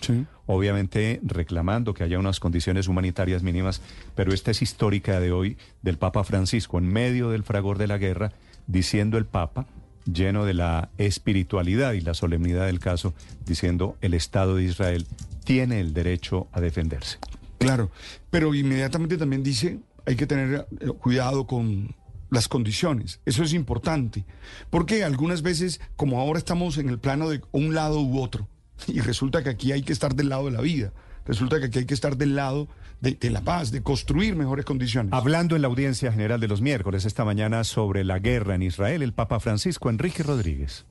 Obviamente 0.45 1.19
reclamando 1.23 1.93
que 1.93 2.03
haya 2.03 2.19
unas 2.19 2.39
condiciones 2.39 2.87
humanitarias 2.87 3.43
mínimas, 3.43 3.81
pero 4.15 4.33
esta 4.33 4.51
es 4.51 4.61
histórica 4.61 5.19
de 5.19 5.31
hoy 5.31 5.57
del 5.81 5.97
Papa 5.97 6.23
Francisco, 6.23 6.77
en 6.77 6.87
medio 6.87 7.29
del 7.29 7.43
fragor 7.43 7.77
de 7.77 7.87
la 7.87 7.97
guerra, 7.97 8.31
diciendo 8.67 9.17
el 9.17 9.25
Papa, 9.25 9.65
lleno 10.05 10.45
de 10.45 10.53
la 10.53 10.89
espiritualidad 10.97 11.93
y 11.93 12.01
la 12.01 12.13
solemnidad 12.13 12.65
del 12.65 12.79
caso, 12.79 13.13
diciendo 13.45 13.97
el 14.01 14.13
Estado 14.13 14.55
de 14.55 14.63
Israel 14.63 15.05
tiene 15.43 15.79
el 15.79 15.93
derecho 15.93 16.47
a 16.51 16.61
defenderse. 16.61 17.17
Claro, 17.57 17.91
pero 18.29 18.55
inmediatamente 18.55 19.17
también 19.17 19.43
dice, 19.43 19.79
hay 20.05 20.15
que 20.15 20.27
tener 20.27 20.67
eh, 20.79 20.87
cuidado 20.99 21.45
con 21.45 21.95
las 22.29 22.47
condiciones. 22.47 23.19
Eso 23.25 23.43
es 23.43 23.53
importante. 23.53 24.25
Porque 24.69 25.03
algunas 25.03 25.41
veces, 25.41 25.79
como 25.95 26.19
ahora 26.19 26.39
estamos 26.39 26.77
en 26.77 26.89
el 26.89 26.97
plano 26.97 27.29
de 27.29 27.41
un 27.51 27.75
lado 27.75 28.01
u 28.01 28.19
otro, 28.19 28.47
y 28.87 28.99
resulta 28.99 29.43
que 29.43 29.49
aquí 29.49 29.71
hay 29.71 29.83
que 29.83 29.93
estar 29.93 30.15
del 30.15 30.29
lado 30.29 30.45
de 30.45 30.51
la 30.51 30.61
vida, 30.61 30.93
resulta 31.25 31.59
que 31.59 31.65
aquí 31.65 31.79
hay 31.79 31.85
que 31.85 31.93
estar 31.93 32.17
del 32.17 32.35
lado 32.35 32.67
de, 32.99 33.13
de, 33.13 33.29
la 33.29 33.41
paz, 33.41 33.71
de 33.71 33.81
construir 33.81 34.35
mejores 34.35 34.65
condiciones. 34.65 35.13
Hablando 35.13 35.55
en 35.55 35.61
la 35.61 35.67
audiencia 35.67 36.11
general 36.11 36.39
de 36.39 36.47
los 36.47 36.61
miércoles 36.61 37.05
esta 37.05 37.25
mañana 37.25 37.63
sobre 37.63 38.03
la 38.03 38.19
guerra 38.19 38.55
en 38.55 38.63
Israel, 38.63 39.01
el 39.01 39.13
Papa 39.13 39.39
Francisco 39.39 39.89
Enrique 39.89 40.23
Rodríguez. 40.23 40.85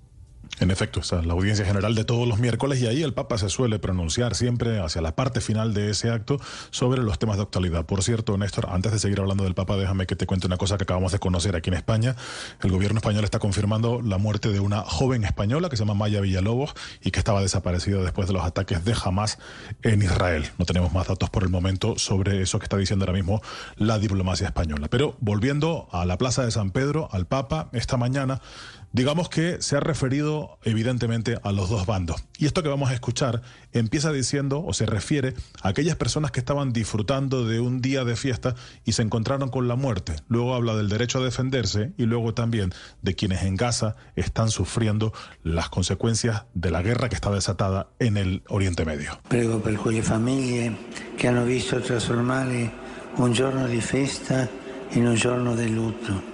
En 0.59 0.71
efecto, 0.71 1.01
la 1.23 1.33
audiencia 1.33 1.65
general 1.65 1.95
de 1.95 2.05
todos 2.05 2.29
los 2.29 2.39
miércoles 2.39 2.81
y 2.83 2.87
ahí 2.87 3.03
el 3.03 3.15
Papa 3.15 3.39
se 3.39 3.49
suele 3.49 3.79
pronunciar 3.79 4.35
siempre 4.35 4.79
hacia 4.79 5.01
la 5.01 5.17
parte 5.17 5.41
final 5.41 5.73
de 5.73 5.91
ese 5.91 6.11
acto 6.11 6.39
sobre 6.71 7.03
los 7.03 7.19
temas 7.19 7.37
de 7.37 7.45
actualidad. 7.45 7.87
Por 7.87 8.03
cierto, 8.03 8.37
Néstor, 8.37 8.69
antes 8.71 8.93
de 8.93 8.99
seguir 8.99 9.21
hablando 9.21 9.45
del 9.45 9.55
Papa, 9.55 9.77
déjame 9.77 10.07
que 10.07 10.17
te 10.17 10.27
cuente 10.27 10.47
una 10.47 10.59
cosa 10.59 10.77
que 10.77 10.83
acabamos 10.83 11.13
de 11.13 11.19
conocer 11.19 11.57
aquí 11.57 11.71
en 11.71 11.75
España. 11.75 12.15
El 12.63 12.73
gobierno 12.73 12.99
español 12.99 13.25
está 13.25 13.39
confirmando 13.39 14.03
la 14.03 14.19
muerte 14.19 14.51
de 14.51 14.61
una 14.61 14.83
joven 14.83 15.25
española 15.25 15.71
que 15.71 15.77
se 15.77 15.85
llama 15.85 15.95
Maya 15.95 16.21
Villalobos 16.21 16.75
y 17.03 17.11
que 17.11 17.21
estaba 17.21 17.41
desaparecida 17.41 18.03
después 18.03 18.29
de 18.29 18.35
los 18.35 18.45
ataques 18.45 18.85
de 18.85 18.95
Hamas 19.03 19.39
en 19.83 20.03
Israel. 20.03 20.51
No 20.59 20.67
tenemos 20.67 20.93
más 20.93 21.09
datos 21.09 21.31
por 21.31 21.43
el 21.43 21.49
momento 21.49 21.99
sobre 21.99 22.43
eso 22.43 22.59
que 22.59 22.65
está 22.65 22.77
diciendo 22.77 23.05
ahora 23.05 23.15
mismo 23.15 23.41
la 23.77 23.99
diplomacia 23.99 24.49
española. 24.49 24.89
Pero 24.91 25.17
volviendo 25.21 25.89
a 25.91 26.05
la 26.05 26.19
Plaza 26.19 26.45
de 26.45 26.51
San 26.51 26.71
Pedro, 26.71 27.09
al 27.13 27.27
Papa, 27.27 27.71
esta 27.73 27.97
mañana, 27.97 28.43
digamos 28.93 29.29
que 29.29 29.61
se 29.63 29.77
ha 29.77 29.81
referido 29.81 30.59
evidentemente 30.65 31.39
a 31.43 31.53
los 31.53 31.69
dos 31.69 31.87
bandos. 31.87 32.25
Y 32.39 32.47
esto 32.47 32.63
que 32.63 32.69
vamos 32.69 32.91
a 32.91 32.95
escuchar 32.95 33.43
empieza 33.73 34.13
diciendo 34.13 34.63
o 34.65 34.73
se 34.73 34.87
refiere 34.87 35.35
a 35.63 35.69
aquellas 35.69 35.97
personas 35.97 36.31
que 36.31 36.41
estaban 36.41 36.73
disfrutando 36.73 37.47
de 37.47 37.61
un 37.61 37.81
día 37.81 38.05
de 38.05 38.17
fiesta 38.17 38.55
y 38.85 38.93
se 38.93 39.03
encontraron 39.03 39.51
con 39.51 39.69
la 39.69 39.77
muerte. 39.77 40.17
Luego 40.29 40.55
habla 40.55 40.75
del 40.75 40.89
derecho 40.89 41.19
a 41.19 41.25
defenderse 41.25 41.93
y 41.97 42.05
luego 42.05 42.35
también 42.35 42.73
de 43.03 43.15
quienes 43.15 43.43
en 43.43 43.57
Gaza 43.57 43.97
están 44.17 44.51
sufriendo 44.51 45.13
las 45.43 45.69
consecuencias 45.69 46.45
de 46.55 46.71
la 46.71 46.83
guerra 46.83 47.09
que 47.09 47.15
está 47.15 47.31
desatada 47.31 47.89
en 47.99 48.17
el 48.17 48.43
Oriente 48.49 48.85
Medio. 48.85 49.21
Prego 49.29 49.61
per 49.61 49.77
quelle 49.77 50.03
famiglie 50.03 50.77
che 51.17 51.29
hanno 51.29 51.45
visto 51.45 51.81
trasformare 51.81 52.73
un 53.17 53.33
giorno 53.33 53.67
di 53.67 53.81
festa 53.81 54.49
in 54.91 55.07
un 55.07 55.15
giorno 55.15 55.55
di 55.55 55.73
lutto. 55.73 56.30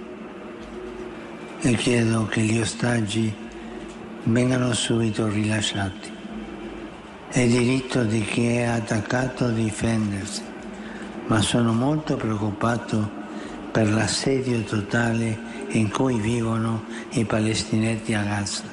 E 1.59 1.73
chiedo 1.75 2.27
che 2.27 2.41
gli 2.41 2.59
ostaggi 2.59 3.33
vengano 4.25 4.73
subito 4.73 5.27
rilasciati. 5.27 6.11
È 7.29 7.47
diritto 7.47 8.03
di 8.03 8.21
chi 8.21 8.45
è 8.45 8.63
attaccato 8.63 9.49
difendersi, 9.49 10.43
ma 11.25 11.41
sono 11.41 11.73
molto 11.73 12.15
preoccupato 12.15 13.09
per 13.71 13.91
l'assedio 13.91 14.61
totale 14.61 15.35
in 15.69 15.89
cui 15.89 16.19
vivono 16.19 16.83
i 17.13 17.25
palestinesi 17.25 18.13
a 18.13 18.21
Gaza, 18.21 18.63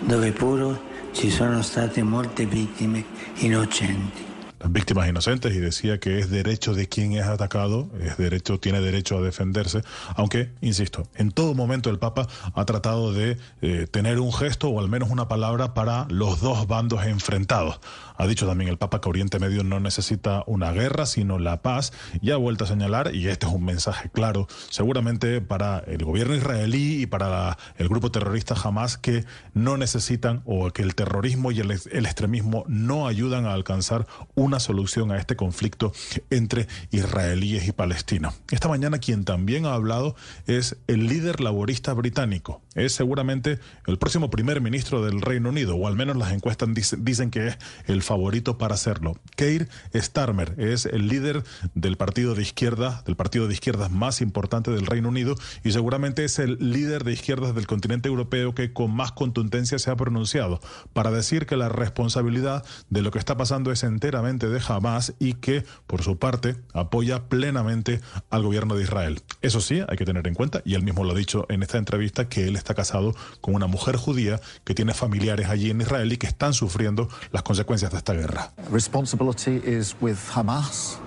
dove 0.00 0.30
pure 0.32 0.78
ci 1.12 1.30
sono 1.30 1.62
state 1.62 2.02
molte 2.02 2.44
vittime 2.44 3.02
innocenti. 3.36 4.27
Las 4.60 4.72
víctimas 4.72 5.08
inocentes 5.08 5.54
y 5.54 5.58
decía 5.58 5.98
que 5.98 6.18
es 6.18 6.30
derecho 6.30 6.74
de 6.74 6.88
quien 6.88 7.12
es 7.12 7.26
atacado, 7.26 7.88
es 8.00 8.16
derecho, 8.16 8.58
tiene 8.58 8.80
derecho 8.80 9.18
a 9.18 9.22
defenderse, 9.22 9.82
aunque, 10.16 10.50
insisto, 10.60 11.06
en 11.14 11.30
todo 11.30 11.54
momento 11.54 11.90
el 11.90 11.98
Papa 11.98 12.26
ha 12.54 12.64
tratado 12.64 13.12
de 13.12 13.38
eh, 13.62 13.86
tener 13.90 14.18
un 14.20 14.32
gesto 14.32 14.68
o 14.68 14.80
al 14.80 14.88
menos 14.88 15.10
una 15.10 15.28
palabra 15.28 15.74
para 15.74 16.06
los 16.08 16.40
dos 16.40 16.66
bandos 16.66 17.04
enfrentados. 17.04 17.80
Ha 18.16 18.26
dicho 18.26 18.46
también 18.46 18.68
el 18.68 18.78
Papa 18.78 19.00
que 19.00 19.08
Oriente 19.08 19.38
Medio 19.38 19.62
no 19.62 19.78
necesita 19.78 20.42
una 20.46 20.72
guerra, 20.72 21.06
sino 21.06 21.38
la 21.38 21.62
paz, 21.62 21.92
y 22.20 22.32
ha 22.32 22.36
vuelto 22.36 22.64
a 22.64 22.66
señalar, 22.66 23.14
y 23.14 23.28
este 23.28 23.46
es 23.46 23.52
un 23.52 23.64
mensaje 23.64 24.10
claro, 24.10 24.48
seguramente 24.70 25.40
para 25.40 25.78
el 25.78 26.04
gobierno 26.04 26.34
israelí 26.34 27.02
y 27.02 27.06
para 27.06 27.56
el 27.76 27.88
grupo 27.88 28.10
terrorista 28.10 28.56
Hamas, 28.60 28.98
que 28.98 29.24
no 29.54 29.76
necesitan 29.76 30.42
o 30.46 30.70
que 30.72 30.82
el 30.82 30.96
terrorismo 30.96 31.52
y 31.52 31.60
el, 31.60 31.70
el 31.70 32.06
extremismo 32.06 32.64
no 32.66 33.06
ayudan 33.06 33.46
a 33.46 33.52
alcanzar 33.52 34.06
una 34.48 34.60
solución 34.60 35.12
a 35.12 35.18
este 35.18 35.36
conflicto 35.36 35.92
entre 36.30 36.66
israelíes 36.90 37.68
y 37.68 37.72
palestinos. 37.72 38.34
Esta 38.50 38.68
mañana 38.68 38.98
quien 38.98 39.24
también 39.24 39.66
ha 39.66 39.74
hablado 39.74 40.16
es 40.46 40.76
el 40.86 41.06
líder 41.06 41.40
laborista 41.40 41.92
británico. 41.92 42.62
Es 42.74 42.92
seguramente 42.92 43.58
el 43.86 43.98
próximo 43.98 44.30
primer 44.30 44.60
ministro 44.60 45.04
del 45.04 45.20
Reino 45.20 45.50
Unido, 45.50 45.76
o 45.76 45.86
al 45.86 45.96
menos 45.96 46.16
las 46.16 46.32
encuestas 46.32 46.68
dicen 46.98 47.30
que 47.30 47.48
es 47.48 47.58
el 47.86 48.02
favorito 48.02 48.56
para 48.56 48.74
hacerlo. 48.74 49.18
Keir 49.36 49.68
Starmer 49.94 50.54
es 50.58 50.86
el 50.86 51.08
líder 51.08 51.44
del 51.74 51.96
partido 51.96 52.34
de 52.34 52.42
izquierda, 52.42 53.02
del 53.04 53.16
partido 53.16 53.48
de 53.48 53.54
izquierdas 53.54 53.90
más 53.90 54.20
importante 54.20 54.70
del 54.70 54.86
Reino 54.86 55.08
Unido 55.08 55.36
y 55.64 55.72
seguramente 55.72 56.24
es 56.24 56.38
el 56.38 56.56
líder 56.58 57.04
de 57.04 57.12
izquierdas 57.12 57.54
del 57.54 57.66
continente 57.66 58.08
europeo 58.08 58.54
que 58.54 58.72
con 58.72 58.94
más 58.94 59.12
contundencia 59.12 59.78
se 59.78 59.90
ha 59.90 59.96
pronunciado 59.96 60.60
para 60.92 61.10
decir 61.10 61.46
que 61.46 61.56
la 61.56 61.68
responsabilidad 61.68 62.64
de 62.88 63.02
lo 63.02 63.10
que 63.10 63.18
está 63.18 63.36
pasando 63.36 63.72
es 63.72 63.82
enteramente 63.82 64.37
de 64.46 64.60
Hamas 64.66 65.14
y 65.18 65.34
que, 65.34 65.64
por 65.86 66.02
su 66.02 66.18
parte, 66.18 66.56
apoya 66.72 67.24
plenamente 67.28 68.00
al 68.30 68.42
gobierno 68.42 68.76
de 68.76 68.84
Israel. 68.84 69.22
Eso 69.42 69.60
sí, 69.60 69.82
hay 69.88 69.96
que 69.96 70.04
tener 70.04 70.26
en 70.28 70.34
cuenta, 70.34 70.62
y 70.64 70.74
él 70.74 70.84
mismo 70.84 71.02
lo 71.04 71.12
ha 71.12 71.16
dicho 71.16 71.46
en 71.48 71.62
esta 71.62 71.78
entrevista, 71.78 72.28
que 72.28 72.46
él 72.46 72.54
está 72.54 72.74
casado 72.74 73.14
con 73.40 73.54
una 73.54 73.66
mujer 73.66 73.96
judía 73.96 74.40
que 74.64 74.74
tiene 74.74 74.94
familiares 74.94 75.48
allí 75.48 75.70
en 75.70 75.80
Israel 75.80 76.12
y 76.12 76.16
que 76.16 76.28
están 76.28 76.52
sufriendo 76.54 77.08
las 77.32 77.42
consecuencias 77.42 77.90
de 77.90 77.98
esta 77.98 78.12
guerra. 78.12 78.52
Responsibility 78.70 79.60
is 79.64 79.96
with 80.00 80.18
Hamas, 80.34 80.98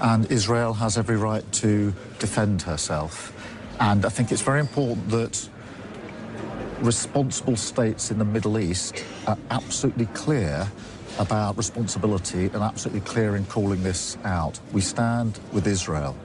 and 0.00 0.30
Israel 0.30 0.74
has 0.78 0.96
every 0.96 1.16
right 1.16 1.44
to 1.60 1.92
defend 2.20 2.62
herself. 2.62 3.32
And 3.80 4.04
I 4.04 4.10
think 4.10 4.30
it's 4.30 4.42
very 4.42 4.60
important 4.60 5.10
that 5.10 5.48
responsible 6.82 7.56
states 7.56 8.10
in 8.10 8.18
the 8.18 8.24
Middle 8.24 8.58
East 8.58 9.04
are 9.26 9.36
absolutely 9.50 10.06
clear 10.14 10.70
about 11.18 11.56
responsibility 11.56 12.46
and 12.46 12.56
absolutely 12.56 13.00
clear 13.00 13.36
in 13.36 13.44
calling 13.46 13.82
this 13.82 14.16
out. 14.24 14.58
We 14.72 14.80
stand 14.80 15.38
with 15.52 15.66
Israel. 15.66 16.16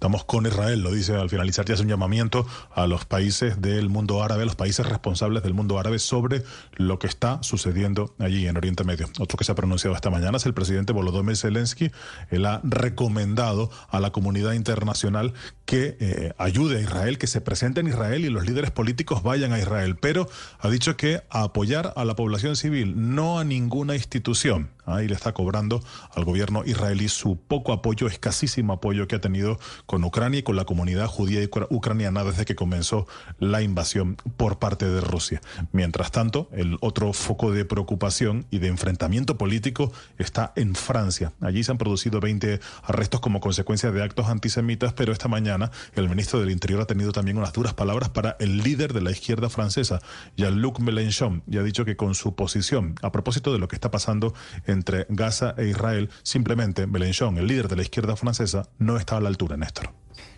Estamos 0.00 0.24
con 0.24 0.46
Israel, 0.46 0.80
lo 0.80 0.92
dice 0.92 1.14
al 1.14 1.28
finalizar 1.28 1.68
y 1.68 1.72
hace 1.72 1.82
un 1.82 1.90
llamamiento 1.90 2.46
a 2.74 2.86
los 2.86 3.04
países 3.04 3.60
del 3.60 3.90
mundo 3.90 4.22
árabe, 4.22 4.44
a 4.44 4.46
los 4.46 4.56
países 4.56 4.86
responsables 4.86 5.42
del 5.42 5.52
mundo 5.52 5.78
árabe 5.78 5.98
sobre 5.98 6.42
lo 6.72 6.98
que 6.98 7.06
está 7.06 7.42
sucediendo 7.42 8.14
allí 8.18 8.48
en 8.48 8.56
Oriente 8.56 8.82
Medio. 8.82 9.10
Otro 9.18 9.36
que 9.36 9.44
se 9.44 9.52
ha 9.52 9.54
pronunciado 9.54 9.94
esta 9.94 10.08
mañana 10.08 10.38
es 10.38 10.46
el 10.46 10.54
presidente 10.54 10.94
Volodymyr 10.94 11.36
Zelensky. 11.36 11.90
Él 12.30 12.46
ha 12.46 12.62
recomendado 12.64 13.70
a 13.90 14.00
la 14.00 14.10
comunidad 14.10 14.54
internacional 14.54 15.34
que 15.66 15.98
eh, 16.00 16.32
ayude 16.38 16.78
a 16.78 16.80
Israel, 16.80 17.18
que 17.18 17.26
se 17.26 17.42
presente 17.42 17.80
en 17.80 17.88
Israel 17.88 18.24
y 18.24 18.30
los 18.30 18.46
líderes 18.46 18.70
políticos 18.70 19.22
vayan 19.22 19.52
a 19.52 19.58
Israel, 19.58 19.98
pero 20.00 20.30
ha 20.60 20.70
dicho 20.70 20.96
que 20.96 21.20
apoyar 21.28 21.92
a 21.94 22.06
la 22.06 22.16
población 22.16 22.56
civil, 22.56 22.94
no 23.14 23.38
a 23.38 23.44
ninguna 23.44 23.96
institución. 23.96 24.70
Ahí 24.94 25.08
le 25.08 25.14
está 25.14 25.32
cobrando 25.32 25.82
al 26.14 26.24
gobierno 26.24 26.62
israelí 26.64 27.08
su 27.08 27.36
poco 27.36 27.72
apoyo, 27.72 28.06
escasísimo 28.06 28.72
apoyo 28.72 29.08
que 29.08 29.16
ha 29.16 29.20
tenido 29.20 29.58
con 29.86 30.04
Ucrania 30.04 30.40
y 30.40 30.42
con 30.42 30.56
la 30.56 30.64
comunidad 30.64 31.06
judía 31.06 31.42
y 31.42 31.50
ucraniana 31.70 32.24
desde 32.24 32.44
que 32.44 32.54
comenzó 32.54 33.06
la 33.38 33.62
invasión 33.62 34.16
por 34.36 34.58
parte 34.58 34.88
de 34.88 35.00
Rusia. 35.00 35.40
Mientras 35.72 36.10
tanto, 36.10 36.48
el 36.52 36.76
otro 36.80 37.12
foco 37.12 37.52
de 37.52 37.64
preocupación 37.64 38.46
y 38.50 38.58
de 38.58 38.68
enfrentamiento 38.68 39.36
político 39.36 39.92
está 40.18 40.52
en 40.56 40.74
Francia. 40.74 41.32
Allí 41.40 41.64
se 41.64 41.72
han 41.72 41.78
producido 41.78 42.20
20 42.20 42.60
arrestos 42.82 43.20
como 43.20 43.40
consecuencia 43.40 43.90
de 43.90 44.02
actos 44.02 44.26
antisemitas, 44.26 44.92
pero 44.92 45.12
esta 45.12 45.28
mañana 45.28 45.70
el 45.94 46.08
ministro 46.08 46.40
del 46.40 46.50
Interior 46.50 46.82
ha 46.82 46.86
tenido 46.86 47.12
también 47.12 47.38
unas 47.38 47.52
duras 47.52 47.74
palabras 47.74 48.10
para 48.10 48.36
el 48.40 48.58
líder 48.58 48.92
de 48.92 49.00
la 49.00 49.10
izquierda 49.10 49.48
francesa, 49.48 50.00
Jean-Luc 50.36 50.80
Mélenchon, 50.80 51.42
y 51.46 51.58
ha 51.58 51.62
dicho 51.62 51.84
que 51.84 51.96
con 51.96 52.14
su 52.14 52.34
posición 52.34 52.94
a 53.02 53.12
propósito 53.12 53.52
de 53.52 53.58
lo 53.58 53.68
que 53.68 53.76
está 53.76 53.90
pasando 53.90 54.34
entre 54.80 55.06
Gaza 55.10 55.54
e 55.58 55.68
Israel, 55.68 56.08
simplemente 56.22 56.86
Mélenchon, 56.86 57.36
el 57.36 57.46
líder 57.46 57.68
de 57.68 57.76
la 57.76 57.82
izquierda 57.82 58.16
francesa, 58.16 58.68
no 58.78 58.96
está 58.96 59.18
a 59.18 59.20
la 59.20 59.28
altura, 59.28 59.58
Néstor. 59.58 59.90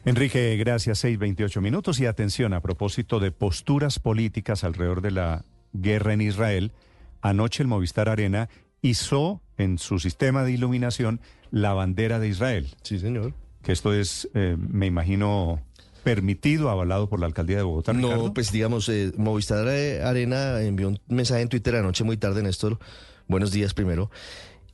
Enrique, 0.04 0.56
gracias. 0.56 1.04
6.28 1.04 1.60
minutos. 1.60 2.00
Y 2.00 2.06
atención, 2.06 2.54
a 2.54 2.60
propósito 2.60 3.20
de 3.20 3.30
posturas 3.30 4.00
políticas 4.00 4.64
alrededor 4.64 5.00
de 5.00 5.12
la 5.12 5.44
guerra 5.72 6.12
en 6.12 6.20
Israel, 6.20 6.72
anoche 7.20 7.62
el 7.62 7.68
Movistar 7.68 8.08
Arena 8.08 8.48
hizo 8.82 9.40
en 9.58 9.78
su 9.78 10.00
sistema 10.00 10.42
de 10.42 10.52
iluminación 10.52 11.20
la 11.52 11.72
bandera 11.72 12.18
de 12.18 12.28
Israel. 12.28 12.74
Sí, 12.82 12.98
señor. 12.98 13.34
Que 13.62 13.70
esto 13.70 13.94
es, 13.94 14.28
eh, 14.34 14.56
me 14.58 14.86
imagino, 14.86 15.62
permitido, 16.02 16.68
avalado 16.68 17.08
por 17.08 17.20
la 17.20 17.26
alcaldía 17.26 17.58
de 17.58 17.62
Bogotá. 17.62 17.92
No, 17.92 18.34
pues 18.34 18.50
digamos, 18.50 18.88
eh, 18.88 19.12
Movistar 19.16 19.68
Arena 19.68 20.60
envió 20.62 20.88
un 20.88 20.98
mensaje 21.06 21.42
en 21.42 21.48
Twitter 21.48 21.76
anoche 21.76 22.02
muy 22.02 22.16
tarde, 22.16 22.42
Néstor. 22.42 22.80
Buenos 23.28 23.52
días 23.52 23.74
primero. 23.74 24.10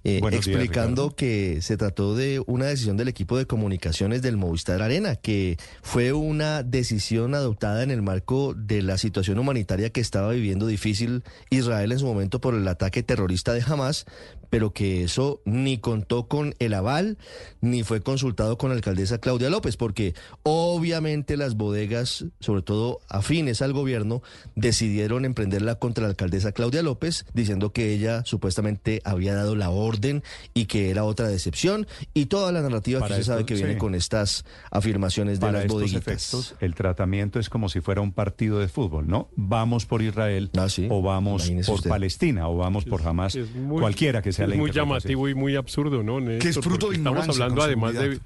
Eh, 0.04 0.20
explicando 0.30 1.14
que 1.14 1.60
se 1.60 1.76
trató 1.76 2.14
de 2.14 2.40
una 2.46 2.66
decisión 2.66 2.96
del 2.96 3.08
equipo 3.08 3.36
de 3.36 3.46
comunicaciones 3.46 4.22
del 4.22 4.36
Movistar 4.36 4.80
Arena, 4.80 5.16
que 5.16 5.58
fue 5.82 6.12
una 6.12 6.62
decisión 6.62 7.34
adoptada 7.34 7.82
en 7.82 7.90
el 7.90 8.00
marco 8.00 8.54
de 8.54 8.80
la 8.80 8.96
situación 8.96 9.40
humanitaria 9.40 9.90
que 9.90 10.00
estaba 10.00 10.30
viviendo 10.30 10.68
difícil 10.68 11.24
Israel 11.50 11.90
en 11.90 11.98
su 11.98 12.06
momento 12.06 12.40
por 12.40 12.54
el 12.54 12.66
ataque 12.68 13.02
terrorista 13.02 13.52
de 13.52 13.64
Hamas, 13.66 14.06
pero 14.50 14.72
que 14.72 15.02
eso 15.04 15.40
ni 15.44 15.78
contó 15.78 16.28
con 16.28 16.54
el 16.58 16.74
aval, 16.74 17.18
ni 17.60 17.82
fue 17.82 18.00
consultado 18.00 18.58
con 18.58 18.70
la 18.70 18.76
alcaldesa 18.76 19.18
Claudia 19.18 19.50
López, 19.50 19.76
porque 19.76 20.14
obviamente 20.42 21.36
las 21.36 21.56
bodegas, 21.56 22.24
sobre 22.40 22.62
todo 22.62 23.00
afines 23.08 23.62
al 23.62 23.72
gobierno, 23.72 24.22
decidieron 24.54 25.24
emprenderla 25.24 25.76
contra 25.76 26.04
la 26.04 26.10
alcaldesa 26.10 26.52
Claudia 26.52 26.82
López, 26.82 27.26
diciendo 27.34 27.72
que 27.72 27.92
ella 27.92 28.22
supuestamente 28.24 29.00
había 29.04 29.34
dado 29.34 29.56
la 29.56 29.70
orden 29.70 30.22
y 30.54 30.66
que 30.66 30.90
era 30.90 31.04
otra 31.04 31.28
decepción, 31.28 31.86
y 32.14 32.26
toda 32.26 32.52
la 32.52 32.62
narrativa 32.62 33.06
que 33.06 33.14
se 33.14 33.24
sabe 33.24 33.44
que 33.44 33.54
viene 33.54 33.78
con 33.78 33.94
estas 33.94 34.44
afirmaciones 34.70 35.40
de 35.40 35.46
Para 35.46 35.52
las 35.52 35.62
estos 35.62 35.74
bodeguitas. 35.74 36.06
efectos, 36.06 36.54
el 36.60 36.74
tratamiento 36.74 37.38
es 37.40 37.48
como 37.48 37.68
si 37.68 37.80
fuera 37.80 38.00
un 38.00 38.12
partido 38.12 38.58
de 38.58 38.68
fútbol, 38.68 39.08
¿no? 39.08 39.28
Vamos 39.36 39.86
por 39.86 40.02
Israel 40.02 40.50
o 40.88 41.02
vamos 41.02 41.42
Imagínese 41.42 41.66
por 41.66 41.76
usted. 41.76 41.90
Palestina 41.90 42.48
o 42.48 42.56
vamos 42.56 42.84
por 42.84 43.06
Hamas, 43.06 43.36
cualquiera 43.68 44.22
que 44.22 44.32
sea 44.32 44.37
es 44.44 44.48
la 44.48 44.56
muy 44.56 44.70
llamativo 44.70 45.28
y 45.28 45.34
muy 45.34 45.56
absurdo, 45.56 46.02
¿no? 46.02 46.20
Néstor? 46.20 46.42
Que 46.42 46.48
es 46.48 46.58
fruto 46.60 46.86
Porque 46.86 46.98
de 46.98 46.98
estamos 46.98 47.28
hablando 47.28 47.62
además 47.62 47.94
de 47.94 48.20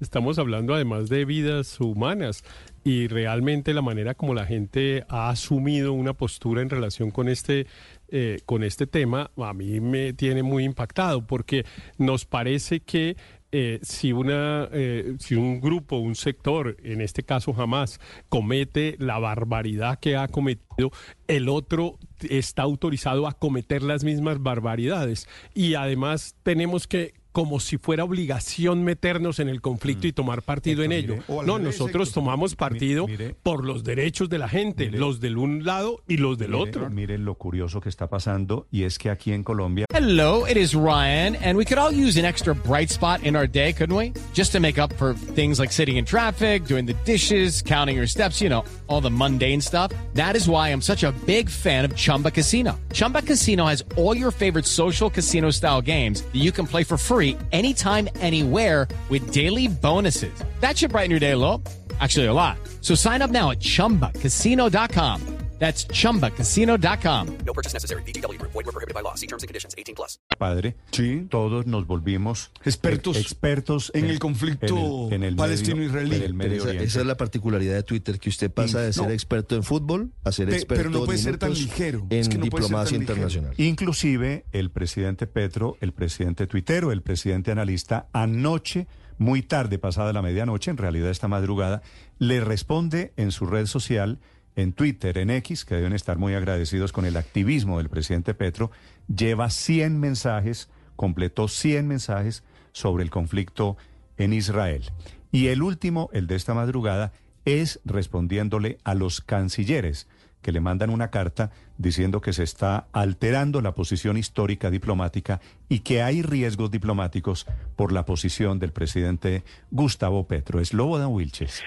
estamos 0.00 0.38
hablando 0.38 0.74
además 0.74 1.08
de 1.08 1.24
vidas 1.24 1.80
humanas 1.80 2.44
y 2.84 3.08
realmente 3.08 3.72
la 3.72 3.82
manera 3.82 4.14
como 4.14 4.34
la 4.34 4.44
gente 4.44 5.04
ha 5.08 5.30
asumido 5.30 5.92
una 5.92 6.12
postura 6.12 6.60
en 6.60 6.68
relación 6.68 7.10
con 7.10 7.28
este 7.28 7.66
eh, 8.08 8.40
con 8.44 8.62
este 8.62 8.86
tema 8.86 9.30
a 9.36 9.54
mí 9.54 9.80
me 9.80 10.12
tiene 10.12 10.42
muy 10.42 10.64
impactado 10.64 11.26
porque 11.26 11.64
nos 11.98 12.26
parece 12.26 12.80
que 12.80 13.16
eh, 13.52 13.78
si, 13.82 14.12
una, 14.12 14.68
eh, 14.72 15.16
si 15.18 15.34
un 15.34 15.60
grupo, 15.60 15.96
un 15.96 16.14
sector, 16.14 16.76
en 16.82 17.00
este 17.00 17.22
caso 17.22 17.52
jamás, 17.52 18.00
comete 18.28 18.96
la 18.98 19.18
barbaridad 19.18 19.98
que 19.98 20.16
ha 20.16 20.28
cometido, 20.28 20.90
el 21.28 21.48
otro 21.48 21.98
está 22.28 22.62
autorizado 22.62 23.26
a 23.26 23.32
cometer 23.32 23.82
las 23.82 24.04
mismas 24.04 24.42
barbaridades. 24.42 25.28
Y 25.54 25.74
además 25.74 26.34
tenemos 26.42 26.86
que 26.86 27.14
como 27.36 27.60
si 27.60 27.76
fuera 27.76 28.02
obligación 28.02 28.82
meternos 28.82 29.40
en 29.40 29.50
el 29.50 29.60
conflicto 29.60 30.06
y 30.06 30.10
mm. 30.10 30.14
tomar 30.14 30.40
partido 30.40 30.82
en 30.84 30.90
ello. 30.90 31.16
no, 31.44 31.58
nosotros 31.58 32.10
tomamos 32.10 32.56
partido 32.56 33.06
por 33.42 33.62
los 33.62 33.84
derechos 33.84 34.30
de 34.30 34.38
la 34.38 34.48
gente, 34.48 34.90
los 34.90 35.20
del 35.20 35.36
un 35.36 35.62
lado 35.62 36.02
y 36.08 36.16
los 36.16 36.38
del 36.38 36.54
otro. 36.54 36.88
Miren 36.88 37.26
lo 37.26 37.34
curioso 37.34 37.82
que 37.82 37.90
está 37.90 38.08
pasando 38.08 38.66
y 38.70 38.84
es 38.84 38.96
que 38.96 39.10
aquí 39.10 39.32
en 39.32 39.44
Colombia. 39.44 39.84
Hello, 39.92 40.46
it 40.46 40.56
is 40.56 40.74
Ryan, 40.74 41.36
and 41.44 41.58
we 41.58 41.66
could 41.66 41.76
all 41.76 41.92
use 41.92 42.18
an 42.18 42.24
extra 42.24 42.54
bright 42.54 42.88
spot 42.88 43.22
in 43.22 43.36
our 43.36 43.46
day, 43.46 43.74
couldn't 43.74 43.94
we? 43.94 44.14
Just 44.32 44.52
to 44.52 44.60
make 44.60 44.80
up 44.80 44.94
for 44.94 45.12
things 45.34 45.58
like 45.58 45.72
sitting 45.72 45.98
in 45.98 46.06
traffic, 46.06 46.64
doing 46.64 46.86
the 46.86 46.96
dishes, 47.04 47.60
counting 47.60 47.96
your 47.96 48.06
steps, 48.06 48.40
you 48.40 48.48
know, 48.48 48.64
all 48.86 49.02
the 49.02 49.10
mundane 49.10 49.60
stuff. 49.60 49.92
That 50.14 50.36
is 50.36 50.48
why 50.48 50.70
I'm 50.70 50.80
such 50.80 51.04
a 51.04 51.12
big 51.26 51.50
fan 51.50 51.84
of 51.84 51.94
Chumba 51.94 52.30
Casino. 52.30 52.80
Chumba 52.94 53.20
Casino 53.20 53.66
has 53.66 53.84
all 53.98 54.16
your 54.16 54.30
favorite 54.30 54.64
social 54.64 55.10
casino 55.10 55.50
style 55.50 55.82
games 55.82 56.22
that 56.22 56.40
you 56.40 56.50
can 56.50 56.66
play 56.66 56.82
for 56.82 56.96
free 56.96 57.25
anytime, 57.52 58.08
anywhere 58.20 58.86
with 59.08 59.32
daily 59.32 59.68
bonuses. 59.68 60.34
That 60.60 60.76
should 60.76 60.90
brighten 60.90 61.10
your 61.10 61.20
day 61.20 61.32
a 61.32 61.38
little. 61.38 61.62
Actually, 62.00 62.26
a 62.26 62.34
lot. 62.34 62.58
So 62.82 62.94
sign 62.94 63.22
up 63.22 63.30
now 63.30 63.52
at 63.52 63.60
chumbacasino.com. 63.60 65.45
That's 65.58 65.88
chumbacasino.com. 65.88 67.38
No 67.44 67.52
purchase 67.52 67.74
necessary. 67.74 68.02
BGW. 68.02 68.40
Void 68.40 68.54
were 68.54 68.72
prohibited 68.72 68.94
by 68.94 69.02
law. 69.02 69.14
See 69.16 69.26
terms 69.26 69.42
and 69.42 69.48
conditions 69.48 69.74
18 69.76 69.94
plus. 69.96 70.20
Padre, 70.38 70.76
sí. 70.92 71.26
todos 71.30 71.66
nos 71.66 71.86
volvimos 71.86 72.50
expertos, 72.64 73.16
expertos 73.16 73.90
en, 73.94 74.04
en 74.04 74.10
el 74.10 74.18
conflicto 74.18 75.08
palestino-israelí. 75.36 76.16
Esa, 76.56 76.72
esa, 76.72 77.00
es 77.00 77.06
la 77.06 77.16
particularidad 77.16 77.74
de 77.74 77.82
Twitter, 77.82 78.18
que 78.18 78.28
usted 78.28 78.50
pasa 78.50 78.80
de 78.80 78.92
ser 78.92 79.06
no, 79.06 79.10
experto 79.10 79.56
en 79.56 79.62
fútbol 79.62 80.12
a 80.24 80.32
ser 80.32 80.52
experto 80.52 80.84
pero 80.84 80.90
no 80.90 81.04
puede 81.04 81.18
ser 81.18 81.38
tan 81.38 81.54
ligero. 81.54 82.06
en 82.10 82.18
es 82.18 82.28
que 82.28 82.38
no 82.38 82.44
diplomacia 82.44 82.96
internacional. 82.96 83.50
Ligero. 83.50 83.68
Inclusive 83.68 84.44
el 84.52 84.70
presidente 84.70 85.26
Petro, 85.26 85.76
el 85.80 85.92
presidente 85.92 86.46
tuitero, 86.46 86.92
el 86.92 87.02
presidente 87.02 87.50
analista, 87.50 88.08
anoche 88.12 88.86
muy 89.18 89.42
tarde, 89.42 89.78
pasada 89.78 90.12
la 90.12 90.22
medianoche, 90.22 90.70
en 90.70 90.76
realidad 90.76 91.10
esta 91.10 91.28
madrugada, 91.28 91.82
le 92.18 92.40
responde 92.40 93.12
en 93.16 93.32
su 93.32 93.46
red 93.46 93.66
social 93.66 94.18
en 94.56 94.72
Twitter, 94.72 95.18
en 95.18 95.30
X, 95.30 95.64
que 95.64 95.76
deben 95.76 95.92
estar 95.92 96.18
muy 96.18 96.34
agradecidos 96.34 96.90
con 96.90 97.04
el 97.04 97.16
activismo 97.16 97.78
del 97.78 97.90
presidente 97.90 98.34
Petro, 98.34 98.70
lleva 99.14 99.50
100 99.50 100.00
mensajes, 100.00 100.70
completó 100.96 101.46
100 101.46 101.86
mensajes 101.86 102.42
sobre 102.72 103.04
el 103.04 103.10
conflicto 103.10 103.76
en 104.16 104.32
Israel. 104.32 104.90
Y 105.30 105.48
el 105.48 105.62
último, 105.62 106.08
el 106.12 106.26
de 106.26 106.36
esta 106.36 106.54
madrugada, 106.54 107.12
es 107.44 107.80
respondiéndole 107.84 108.78
a 108.82 108.94
los 108.94 109.20
cancilleres 109.20 110.08
que 110.42 110.52
le 110.52 110.60
mandan 110.60 110.90
una 110.90 111.10
carta 111.10 111.50
diciendo 111.76 112.20
que 112.20 112.32
se 112.32 112.44
está 112.44 112.86
alterando 112.92 113.60
la 113.60 113.74
posición 113.74 114.16
histórica 114.16 114.70
diplomática 114.70 115.40
y 115.68 115.80
que 115.80 116.02
hay 116.02 116.22
riesgos 116.22 116.70
diplomáticos 116.70 117.46
por 117.74 117.92
la 117.92 118.04
posición 118.04 118.58
del 118.58 118.72
presidente 118.72 119.42
Gustavo 119.70 120.26
Petro. 120.26 120.60
Es 120.60 120.72
Lobodan 120.72 121.08
Wilches. 121.08 121.62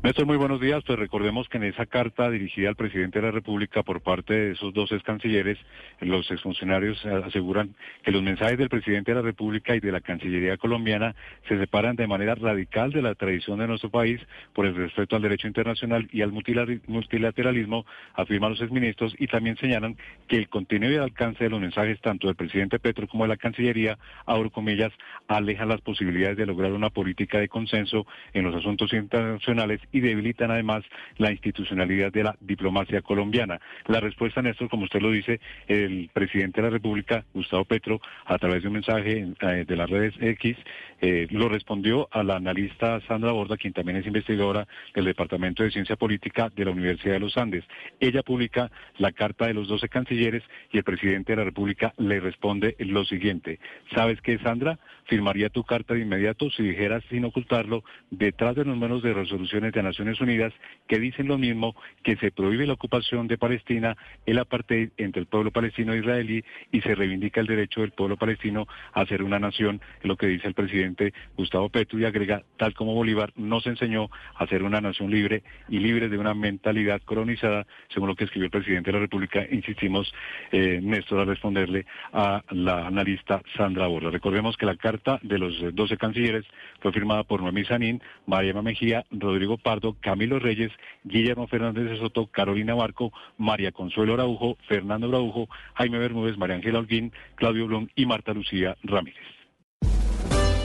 Néstor, 0.00 0.26
muy 0.26 0.36
buenos 0.36 0.60
días. 0.60 0.84
Pues 0.86 0.96
recordemos 0.96 1.48
que 1.48 1.56
en 1.56 1.64
esa 1.64 1.84
carta 1.84 2.30
dirigida 2.30 2.68
al 2.68 2.76
presidente 2.76 3.18
de 3.18 3.26
la 3.26 3.32
República 3.32 3.82
por 3.82 4.00
parte 4.00 4.32
de 4.32 4.52
esos 4.52 4.72
dos 4.72 4.92
ex 4.92 5.02
cancilleres, 5.02 5.58
los 6.00 6.30
exfuncionarios 6.30 7.04
aseguran 7.04 7.74
que 8.04 8.12
los 8.12 8.22
mensajes 8.22 8.58
del 8.58 8.68
presidente 8.68 9.10
de 9.10 9.16
la 9.16 9.22
República 9.22 9.74
y 9.74 9.80
de 9.80 9.90
la 9.90 10.00
Cancillería 10.00 10.56
colombiana 10.56 11.16
se 11.48 11.58
separan 11.58 11.96
de 11.96 12.06
manera 12.06 12.36
radical 12.36 12.92
de 12.92 13.02
la 13.02 13.16
tradición 13.16 13.58
de 13.58 13.66
nuestro 13.66 13.90
país 13.90 14.20
por 14.52 14.66
el 14.66 14.76
respeto 14.76 15.16
al 15.16 15.22
derecho 15.22 15.48
internacional 15.48 16.08
y 16.12 16.22
al 16.22 16.30
multilateralismo, 16.30 17.84
afirman 18.14 18.50
los 18.50 18.60
exministros, 18.60 19.16
y 19.18 19.26
también 19.26 19.56
señalan 19.56 19.96
que 20.28 20.36
el 20.36 20.48
contenido 20.48 20.92
y 20.92 20.94
el 20.94 21.02
alcance 21.02 21.42
de 21.42 21.50
los 21.50 21.60
mensajes 21.60 22.00
tanto 22.00 22.28
del 22.28 22.36
presidente 22.36 22.78
Petro 22.78 23.08
como 23.08 23.24
de 23.24 23.30
la 23.30 23.36
Cancillería, 23.36 23.98
abro 24.26 24.50
comillas, 24.50 24.92
alejan 25.26 25.68
las 25.68 25.80
posibilidades 25.80 26.36
de 26.36 26.46
lograr 26.46 26.70
una 26.70 26.90
política 26.90 27.40
de 27.40 27.48
consenso 27.48 28.06
en 28.32 28.44
los 28.44 28.54
asuntos 28.54 28.92
internacionales 28.92 29.80
y 29.92 30.00
debilitan 30.00 30.50
además 30.50 30.84
la 31.16 31.30
institucionalidad 31.30 32.12
de 32.12 32.24
la 32.24 32.36
diplomacia 32.40 33.02
colombiana. 33.02 33.60
La 33.86 34.00
respuesta, 34.00 34.42
Néstor, 34.42 34.68
como 34.68 34.84
usted 34.84 35.00
lo 35.00 35.10
dice, 35.10 35.40
el 35.66 36.10
presidente 36.12 36.60
de 36.60 36.68
la 36.68 36.72
República, 36.72 37.24
Gustavo 37.34 37.64
Petro, 37.64 38.00
a 38.24 38.38
través 38.38 38.62
de 38.62 38.68
un 38.68 38.74
mensaje 38.74 39.26
eh, 39.40 39.64
de 39.66 39.76
las 39.76 39.88
redes 39.88 40.14
X, 40.20 40.56
eh, 41.00 41.28
lo 41.30 41.48
respondió 41.48 42.08
a 42.10 42.22
la 42.22 42.36
analista 42.36 43.00
Sandra 43.06 43.32
Borda, 43.32 43.56
quien 43.56 43.72
también 43.72 43.98
es 43.98 44.06
investigadora 44.06 44.66
del 44.94 45.04
Departamento 45.04 45.62
de 45.62 45.70
Ciencia 45.70 45.96
Política 45.96 46.50
de 46.54 46.64
la 46.64 46.72
Universidad 46.72 47.14
de 47.14 47.20
los 47.20 47.36
Andes. 47.36 47.64
Ella 48.00 48.22
publica 48.22 48.70
la 48.98 49.12
carta 49.12 49.46
de 49.46 49.54
los 49.54 49.68
12 49.68 49.88
cancilleres 49.88 50.42
y 50.72 50.78
el 50.78 50.84
presidente 50.84 51.32
de 51.32 51.36
la 51.36 51.44
República 51.44 51.94
le 51.98 52.18
responde 52.18 52.74
lo 52.80 53.04
siguiente. 53.04 53.60
¿Sabes 53.94 54.20
qué, 54.22 54.38
Sandra? 54.38 54.78
Firmaría 55.04 55.50
tu 55.50 55.62
carta 55.62 55.94
de 55.94 56.00
inmediato 56.00 56.50
si 56.50 56.62
dijeras 56.62 57.04
sin 57.08 57.24
ocultarlo 57.24 57.84
detrás 58.10 58.56
de 58.56 58.64
los 58.64 58.74
números 58.74 59.02
de 59.02 59.14
resoluciones 59.14 59.72
de 59.72 59.82
Naciones 59.82 60.20
Unidas 60.20 60.52
que 60.88 60.98
dicen 60.98 61.28
lo 61.28 61.38
mismo, 61.38 61.76
que 62.02 62.16
se 62.16 62.30
prohíbe 62.30 62.66
la 62.66 62.72
ocupación 62.72 63.28
de 63.28 63.38
Palestina, 63.38 63.96
el 64.26 64.38
apartheid 64.38 64.90
entre 64.96 65.20
el 65.20 65.26
pueblo 65.26 65.50
palestino 65.52 65.92
e 65.92 65.98
israelí 65.98 66.44
y 66.72 66.80
se 66.80 66.94
reivindica 66.94 67.40
el 67.40 67.46
derecho 67.46 67.82
del 67.82 67.92
pueblo 67.92 68.16
palestino 68.16 68.66
a 68.92 69.06
ser 69.06 69.22
una 69.22 69.38
nación, 69.38 69.80
lo 70.02 70.16
que 70.16 70.26
dice 70.26 70.48
el 70.48 70.54
presidente 70.54 70.87
Gustavo 71.36 71.68
Petro 71.68 71.98
y 71.98 72.04
agrega, 72.04 72.42
tal 72.56 72.74
como 72.74 72.94
Bolívar 72.94 73.32
nos 73.36 73.66
enseñó 73.66 74.10
a 74.34 74.46
ser 74.46 74.62
una 74.62 74.80
nación 74.80 75.10
libre 75.10 75.42
y 75.68 75.78
libre 75.78 76.08
de 76.08 76.18
una 76.18 76.34
mentalidad 76.34 77.00
colonizada, 77.02 77.66
según 77.88 78.08
lo 78.08 78.16
que 78.16 78.24
escribió 78.24 78.46
el 78.46 78.50
presidente 78.50 78.90
de 78.90 78.96
la 78.96 79.02
República, 79.02 79.46
insistimos, 79.50 80.12
eh, 80.52 80.80
Néstor, 80.82 81.20
a 81.20 81.24
responderle 81.24 81.86
a 82.12 82.42
la 82.50 82.86
analista 82.86 83.42
Sandra 83.56 83.86
Borda. 83.86 84.10
Recordemos 84.10 84.56
que 84.56 84.66
la 84.66 84.76
carta 84.76 85.18
de 85.22 85.38
los 85.38 85.74
12 85.74 85.96
cancilleres 85.96 86.44
fue 86.80 86.92
firmada 86.92 87.24
por 87.24 87.42
Noemí 87.42 87.64
Sanín, 87.64 88.02
Mariana 88.26 88.62
Mejía, 88.62 89.04
Rodrigo 89.10 89.58
Pardo, 89.58 89.96
Camilo 90.00 90.38
Reyes, 90.38 90.72
Guillermo 91.04 91.46
Fernández 91.46 91.90
de 91.90 91.98
Soto, 91.98 92.26
Carolina 92.26 92.74
Barco, 92.74 93.12
María 93.36 93.72
Consuelo 93.72 94.14
Araujo, 94.14 94.56
Fernando 94.68 95.08
Braujo, 95.08 95.48
Jaime 95.74 95.98
Bermúdez, 95.98 96.36
María 96.36 96.56
Ángela 96.56 96.78
Holguín, 96.78 97.12
Claudio 97.34 97.66
Blum 97.66 97.88
y 97.94 98.06
Marta 98.06 98.32
Lucía 98.32 98.76
Ramírez. 98.82 99.37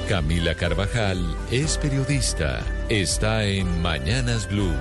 Camila 0.08 0.54
Carvajal 0.54 1.34
es 1.50 1.78
periodista. 1.78 2.60
Está 2.90 3.46
en 3.46 3.82
Mañanas 3.82 4.50
Blue. 4.50 4.74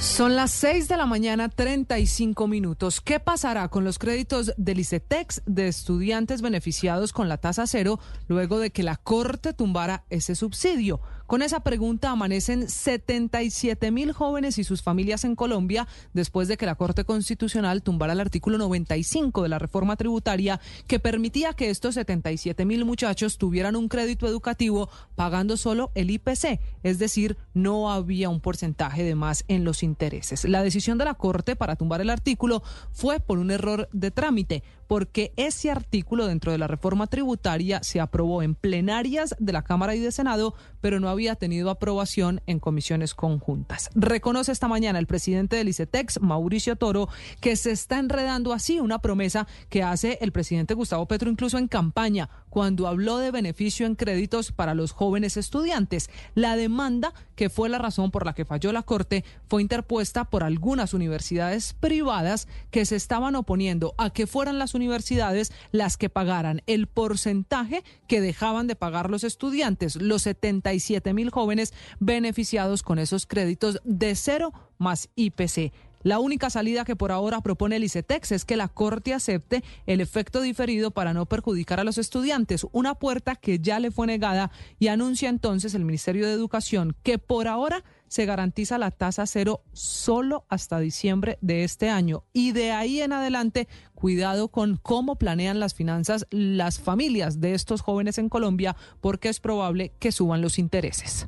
Son 0.00 0.34
las 0.34 0.52
6 0.52 0.88
de 0.88 0.96
la 0.96 1.04
mañana, 1.04 1.50
35 1.50 2.48
minutos. 2.48 3.02
¿Qué 3.02 3.20
pasará 3.20 3.68
con 3.68 3.84
los 3.84 3.98
créditos 3.98 4.54
del 4.56 4.80
ICETEX 4.80 5.42
de 5.44 5.68
estudiantes 5.68 6.40
beneficiados 6.40 7.12
con 7.12 7.28
la 7.28 7.36
tasa 7.36 7.66
cero 7.66 8.00
luego 8.26 8.58
de 8.58 8.70
que 8.70 8.82
la 8.82 8.96
Corte 8.96 9.52
tumbara 9.52 10.04
ese 10.08 10.34
subsidio? 10.34 11.00
Con 11.32 11.40
esa 11.40 11.60
pregunta 11.60 12.10
amanecen 12.10 12.68
77 12.68 13.90
mil 13.90 14.12
jóvenes 14.12 14.58
y 14.58 14.64
sus 14.64 14.82
familias 14.82 15.24
en 15.24 15.34
Colombia 15.34 15.88
después 16.12 16.46
de 16.46 16.58
que 16.58 16.66
la 16.66 16.74
Corte 16.74 17.04
Constitucional 17.04 17.82
tumbara 17.82 18.12
el 18.12 18.20
artículo 18.20 18.58
95 18.58 19.42
de 19.42 19.48
la 19.48 19.58
reforma 19.58 19.96
tributaria 19.96 20.60
que 20.86 20.98
permitía 20.98 21.54
que 21.54 21.70
estos 21.70 21.94
77 21.94 22.66
mil 22.66 22.84
muchachos 22.84 23.38
tuvieran 23.38 23.76
un 23.76 23.88
crédito 23.88 24.26
educativo 24.26 24.90
pagando 25.14 25.56
solo 25.56 25.90
el 25.94 26.10
IPC, 26.10 26.60
es 26.82 26.98
decir, 26.98 27.38
no 27.54 27.90
había 27.90 28.28
un 28.28 28.40
porcentaje 28.40 29.02
de 29.02 29.14
más 29.14 29.44
en 29.48 29.64
los 29.64 29.82
intereses. 29.82 30.44
La 30.44 30.62
decisión 30.62 30.98
de 30.98 31.06
la 31.06 31.14
Corte 31.14 31.56
para 31.56 31.76
tumbar 31.76 32.02
el 32.02 32.10
artículo 32.10 32.62
fue 32.90 33.20
por 33.20 33.38
un 33.38 33.50
error 33.50 33.88
de 33.94 34.10
trámite 34.10 34.62
porque 34.92 35.32
ese 35.36 35.70
artículo 35.70 36.26
dentro 36.26 36.52
de 36.52 36.58
la 36.58 36.66
reforma 36.66 37.06
tributaria 37.06 37.82
se 37.82 37.98
aprobó 37.98 38.42
en 38.42 38.54
plenarias 38.54 39.34
de 39.38 39.54
la 39.54 39.62
Cámara 39.62 39.94
y 39.94 40.00
de 40.00 40.12
Senado, 40.12 40.54
pero 40.82 41.00
no 41.00 41.08
había 41.08 41.34
tenido 41.34 41.70
aprobación 41.70 42.42
en 42.46 42.60
comisiones 42.60 43.14
conjuntas. 43.14 43.88
Reconoce 43.94 44.52
esta 44.52 44.68
mañana 44.68 44.98
el 44.98 45.06
presidente 45.06 45.56
del 45.56 45.70
ICETEX, 45.70 46.20
Mauricio 46.20 46.76
Toro, 46.76 47.08
que 47.40 47.56
se 47.56 47.70
está 47.70 47.98
enredando 48.00 48.52
así 48.52 48.80
una 48.80 48.98
promesa 48.98 49.46
que 49.70 49.82
hace 49.82 50.18
el 50.20 50.30
presidente 50.30 50.74
Gustavo 50.74 51.06
Petro 51.06 51.30
incluso 51.30 51.56
en 51.56 51.68
campaña, 51.68 52.28
cuando 52.50 52.86
habló 52.86 53.16
de 53.16 53.30
beneficio 53.30 53.86
en 53.86 53.94
créditos 53.94 54.52
para 54.52 54.74
los 54.74 54.92
jóvenes 54.92 55.38
estudiantes. 55.38 56.10
La 56.34 56.54
demanda, 56.54 57.14
que 57.34 57.48
fue 57.48 57.70
la 57.70 57.78
razón 57.78 58.10
por 58.10 58.26
la 58.26 58.34
que 58.34 58.44
falló 58.44 58.72
la 58.72 58.82
Corte, 58.82 59.24
fue 59.48 59.62
interpuesta 59.62 60.26
por 60.26 60.44
algunas 60.44 60.92
universidades 60.92 61.72
privadas 61.72 62.46
que 62.70 62.84
se 62.84 62.96
estaban 62.96 63.36
oponiendo 63.36 63.94
a 63.96 64.10
que 64.10 64.26
fueran 64.26 64.58
las 64.58 64.74
universidades 64.74 64.81
universidades 64.82 65.52
las 65.70 65.96
que 65.96 66.10
pagaran 66.10 66.62
el 66.66 66.86
porcentaje 66.86 67.84
que 68.08 68.20
dejaban 68.20 68.66
de 68.66 68.76
pagar 68.76 69.10
los 69.10 69.24
estudiantes, 69.24 69.96
los 69.96 70.22
77 70.22 71.14
mil 71.14 71.30
jóvenes 71.30 71.72
beneficiados 72.00 72.82
con 72.82 72.98
esos 72.98 73.26
créditos 73.26 73.80
de 73.84 74.14
cero 74.14 74.52
más 74.78 75.08
IPC. 75.14 75.72
La 76.02 76.18
única 76.18 76.50
salida 76.50 76.84
que 76.84 76.96
por 76.96 77.12
ahora 77.12 77.42
propone 77.42 77.76
el 77.76 77.84
ICETEX 77.84 78.32
es 78.32 78.44
que 78.44 78.56
la 78.56 78.66
Corte 78.66 79.14
acepte 79.14 79.62
el 79.86 80.00
efecto 80.00 80.40
diferido 80.40 80.90
para 80.90 81.14
no 81.14 81.26
perjudicar 81.26 81.78
a 81.78 81.84
los 81.84 81.96
estudiantes, 81.96 82.66
una 82.72 82.96
puerta 82.96 83.36
que 83.36 83.60
ya 83.60 83.78
le 83.78 83.92
fue 83.92 84.08
negada 84.08 84.50
y 84.80 84.88
anuncia 84.88 85.28
entonces 85.28 85.74
el 85.74 85.84
Ministerio 85.84 86.26
de 86.26 86.32
Educación 86.32 86.96
que 87.04 87.18
por 87.18 87.46
ahora 87.46 87.84
se 88.12 88.26
garantiza 88.26 88.76
la 88.76 88.90
tasa 88.90 89.26
cero 89.26 89.62
solo 89.72 90.44
hasta 90.50 90.78
diciembre 90.78 91.38
de 91.40 91.64
este 91.64 91.88
año. 91.88 92.24
Y 92.34 92.52
de 92.52 92.70
ahí 92.70 93.00
en 93.00 93.14
adelante, 93.14 93.68
cuidado 93.94 94.48
con 94.48 94.76
cómo 94.76 95.16
planean 95.16 95.60
las 95.60 95.72
finanzas 95.72 96.26
las 96.30 96.78
familias 96.78 97.40
de 97.40 97.54
estos 97.54 97.80
jóvenes 97.80 98.18
en 98.18 98.28
Colombia, 98.28 98.76
porque 99.00 99.30
es 99.30 99.40
probable 99.40 99.94
que 99.98 100.12
suban 100.12 100.42
los 100.42 100.58
intereses. 100.58 101.26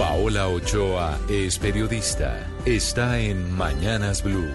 Paola 0.00 0.48
Ochoa 0.48 1.16
es 1.30 1.60
periodista. 1.60 2.44
Está 2.64 3.20
en 3.20 3.52
Mañanas 3.52 4.24
Blue. 4.24 4.48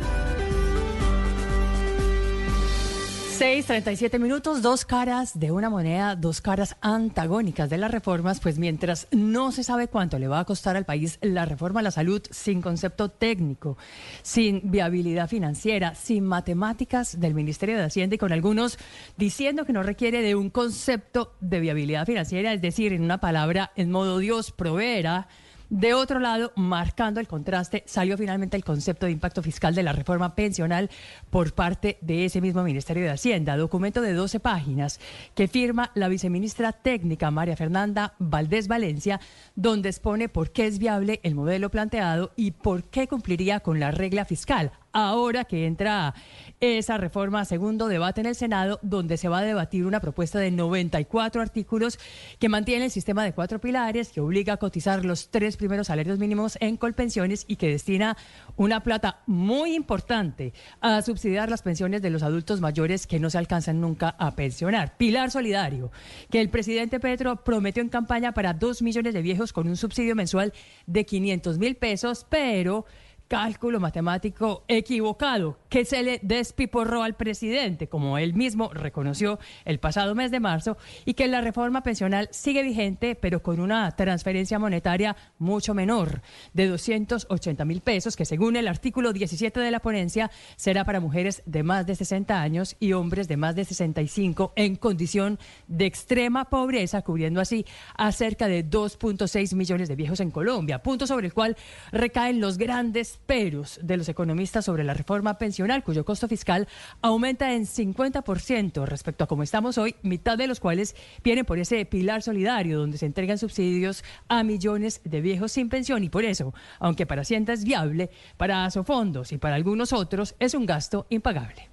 6:37 3.38 4.17
minutos, 4.17 4.64
dos 4.64 4.83
caras 4.83 5.40
de 5.40 5.51
una 5.51 5.69
moneda, 5.69 6.16
dos 6.16 6.41
caras 6.41 6.75
antagónicas 6.82 7.69
de 7.69 7.77
las 7.77 7.91
reformas, 7.91 8.40
pues 8.40 8.57
mientras 8.57 9.07
no 9.11 9.51
se 9.51 9.64
sabe 9.64 9.90
cuánto 9.90 10.17
le 10.17 10.27
va 10.27 10.40
a 10.40 10.45
costar 10.45 10.75
al 10.75 10.85
país 10.85 11.19
la 11.22 11.45
reforma 11.45 11.82
a 11.82 11.83
la 11.83 11.91
salud 11.91 12.19
sin 12.32 12.64
concepto 12.64 13.09
técnico, 13.09 13.77
sin 14.24 14.72
viabilidad 14.72 15.30
financiera, 15.30 15.93
sin 15.93 16.25
matemáticas 16.25 17.19
del 17.19 17.35
Ministerio 17.35 17.77
de 17.77 17.83
Hacienda 17.83 18.16
y 18.16 18.17
con 18.17 18.33
algunos 18.33 18.80
diciendo 19.17 19.66
que 19.66 19.74
no 19.74 19.83
requiere 19.83 20.24
de 20.24 20.33
un 20.33 20.49
concepto 20.49 21.35
de 21.40 21.59
viabilidad 21.59 22.07
financiera, 22.07 22.53
es 22.53 22.61
decir, 22.64 22.91
en 22.91 23.03
una 23.03 23.19
palabra, 23.19 23.72
en 23.75 23.91
modo 23.91 24.17
Dios 24.17 24.51
proveerá 24.51 25.27
de 25.70 25.94
otro 25.94 26.20
lado, 26.20 26.54
marcando 26.56 27.20
el 27.20 27.28
contraste, 27.28 27.84
salió 27.86 28.18
finalmente 28.18 28.56
el 28.56 28.64
concepto 28.64 29.06
de 29.06 29.12
impacto 29.12 29.44
fiscal 29.44 29.76
de 29.76 29.84
la 29.84 29.92
reforma 29.92 30.34
pensional 30.34 30.90
por 31.30 31.54
parte 31.54 31.98
de 32.02 32.26
ese 32.26 32.40
mismo 32.40 32.64
Ministerio 32.64 33.04
de 33.04 33.12
Hacienda, 33.12 33.58
documento 33.58 34.02
de 34.02 34.14
12 34.14 34.40
páginas 34.40 35.00
que 35.36 35.48
firma 35.48 35.92
la 35.94 36.08
viceministra 36.08 36.72
técnica 36.72 37.32
María 37.32 37.58
Fernanda 37.58 38.14
Valdés 38.18 38.68
Valencia, 38.68 39.20
donde 39.56 39.90
expone 39.90 40.30
por 40.30 40.52
qué 40.52 40.68
es 40.68 40.80
viable 40.80 41.20
el 41.24 41.36
modelo 41.36 41.70
planteado 41.70 42.32
y 42.36 42.52
por 42.52 42.84
qué 42.86 43.08
cumpliría 43.08 43.60
con 43.60 43.80
la 43.80 43.92
regla 43.92 44.26
fiscal 44.26 44.72
ahora 44.98 45.45
que 45.45 45.67
entra 45.67 46.16
esa 46.59 46.98
reforma 46.98 47.45
segundo 47.45 47.88
debate 47.88 48.22
en 48.22 48.27
el 48.27 48.35
Senado, 48.35 48.80
donde 48.82 49.17
se 49.17 49.30
va 49.30 49.40
a 49.40 49.43
debatir 49.43 49.85
una 49.85 50.00
propuesta 50.00 50.40
de 50.40 50.50
94 50.50 51.40
artículos 51.40 52.00
que 52.40 52.50
mantiene 52.50 52.85
el 52.85 52.92
sistema 52.92 53.24
de 53.24 53.34
cuatro 53.34 53.59
pilares, 53.59 54.09
que 54.09 54.22
obliga 54.22 54.53
a 54.53 54.58
cotizar 54.58 55.06
los 55.06 55.30
tres 55.30 55.56
primeros 55.56 55.88
salarios 55.88 56.17
mínimos 56.17 56.58
en 56.61 56.77
colpensiones 56.77 57.45
y 57.48 57.58
que 57.58 57.69
destina 57.69 58.17
una 58.56 58.82
plata 58.82 59.22
muy 59.27 59.76
importante 59.76 60.51
a 60.82 61.03
subsidiar 61.03 61.51
las 61.51 61.61
pensiones 61.61 62.01
de 62.01 62.09
los 62.09 62.24
adultos 62.24 62.59
mayores 62.59 63.06
que 63.06 63.19
no 63.19 63.30
se 63.30 63.38
alcanzan 63.38 63.80
nunca 63.80 64.16
a 64.17 64.32
pensionar. 64.32 64.98
Pilar 64.98 65.30
solidario, 65.30 65.92
que 66.32 66.42
el 66.42 66.50
presidente 66.50 67.00
Petro 67.00 67.43
prometió 67.43 67.84
en 67.84 67.90
campaña 67.90 68.32
para 68.32 68.56
dos 68.56 68.82
millones 68.82 69.14
de 69.14 69.22
viejos 69.22 69.53
con 69.53 69.67
un 69.67 69.77
subsidio 69.77 70.16
mensual 70.16 70.53
de 70.88 71.06
500 71.06 71.59
mil 71.59 71.76
pesos, 71.76 72.26
pero 72.27 72.85
cálculo 73.27 73.80
matemático 73.80 74.64
equivocado 74.67 75.57
que 75.69 75.85
se 75.85 76.03
le 76.03 76.19
despiporró 76.23 77.03
al 77.03 77.15
presidente, 77.15 77.88
como 77.88 78.17
él 78.17 78.33
mismo 78.33 78.72
reconoció 78.73 79.39
el 79.65 79.80
pasado 79.80 80.15
mes 80.15 80.31
de 80.31 80.39
marzo, 80.39 80.77
y 81.06 81.14
que 81.14 81.27
la 81.27 81.41
reforma 81.41 81.83
pensional 81.83 82.30
sigue 82.31 82.64
vigente, 82.64 83.15
pero 83.15 83.43
con 83.43 83.59
una 83.59 83.91
transferencia 83.91 84.59
monetaria 84.59 85.15
mucho 85.39 85.73
menor, 85.73 86.22
de 86.53 86.67
280 86.67 87.65
mil 87.65 87.81
pesos, 87.81 88.15
que 88.15 88.25
según 88.25 88.56
el 88.56 88.67
artículo 88.67 89.14
17 89.14 89.59
de 89.59 89.72
la 89.72 89.80
ponencia 89.80 90.31
será 90.56 90.85
para 90.85 90.99
mujeres 90.99 91.43
de 91.45 91.64
más 91.64 91.85
de 91.85 91.95
60 91.95 92.41
años 92.41 92.75
y 92.80 92.93
hombres 92.93 93.27
de 93.27 93.38
más 93.38 93.56
de 93.56 93.65
65 93.65 94.53
en 94.56 94.75
condición 94.75 95.39
de 95.67 95.85
extrema 95.85 96.45
pobreza, 96.45 97.01
cubriendo 97.01 97.41
así 97.41 97.65
a 97.95 98.11
cerca 98.11 98.47
de 98.47 98.67
2.6 98.67 99.56
millones 99.56 99.89
de 99.89 99.95
viejos 99.95 100.19
en 100.19 100.31
Colombia, 100.31 100.81
punto 100.81 101.07
sobre 101.07 101.27
el 101.27 101.33
cual 101.33 101.57
recaen 101.91 102.39
los 102.39 102.57
grandes 102.57 103.17
peros 103.18 103.80
de 103.82 103.98
los 103.98 104.10
economistas 104.10 104.66
sobre 104.66 104.84
la 104.84 104.94
reforma 104.94 105.38
pensional, 105.38 105.84
cuyo 105.84 106.06
costo 106.06 106.28
fiscal 106.28 106.68
aumenta 107.02 107.54
en 107.54 107.66
50% 107.66 108.86
respecto 108.86 109.24
a 109.24 109.28
como 109.28 109.44
estamos 109.44 109.78
hoy, 109.78 109.96
mitad 110.02 110.38
de 110.38 110.48
los 110.48 110.60
cuales 110.60 110.96
vienen 111.24 111.46
por 111.46 111.60
ese 111.60 111.86
pilar 111.86 112.22
solidario 112.22 112.80
donde 112.80 112.98
se 112.98 113.06
entregan 113.06 113.38
subsidios 113.38 114.04
a 114.28 114.44
millones 114.44 115.02
de 115.04 115.22
viejos 115.22 115.52
sin 115.52 115.70
pensión 115.70 116.04
y 116.04 116.10
por 116.10 116.26
eso, 116.26 116.54
aunque 116.80 117.06
para 117.06 117.22
Hacienda 117.22 117.54
es 117.54 117.64
viable, 117.64 118.10
para 118.38 118.66
Asofondos 118.66 119.32
y 119.32 119.38
para 119.38 119.56
algunos 119.56 119.94
otros 119.94 120.36
es 120.40 120.54
un 120.54 120.66
gasto 120.66 121.08
impagable. 121.10 121.70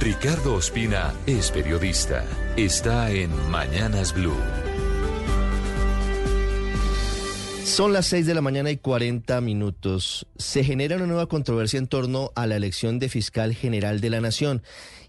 Ricardo 0.00 0.54
Ospina 0.54 1.12
es 1.26 1.50
periodista. 1.50 2.24
Está 2.56 3.10
en 3.10 3.30
Mañanas 3.50 4.14
Blue. 4.14 4.75
Son 7.66 7.92
las 7.92 8.06
6 8.06 8.26
de 8.26 8.34
la 8.34 8.40
mañana 8.42 8.70
y 8.70 8.76
40 8.76 9.40
minutos. 9.40 10.28
Se 10.38 10.62
genera 10.62 10.96
una 10.96 11.06
nueva 11.06 11.26
controversia 11.26 11.78
en 11.78 11.88
torno 11.88 12.30
a 12.36 12.46
la 12.46 12.54
elección 12.54 13.00
de 13.00 13.08
fiscal 13.08 13.54
general 13.54 14.00
de 14.00 14.08
la 14.08 14.20
Nación 14.20 14.62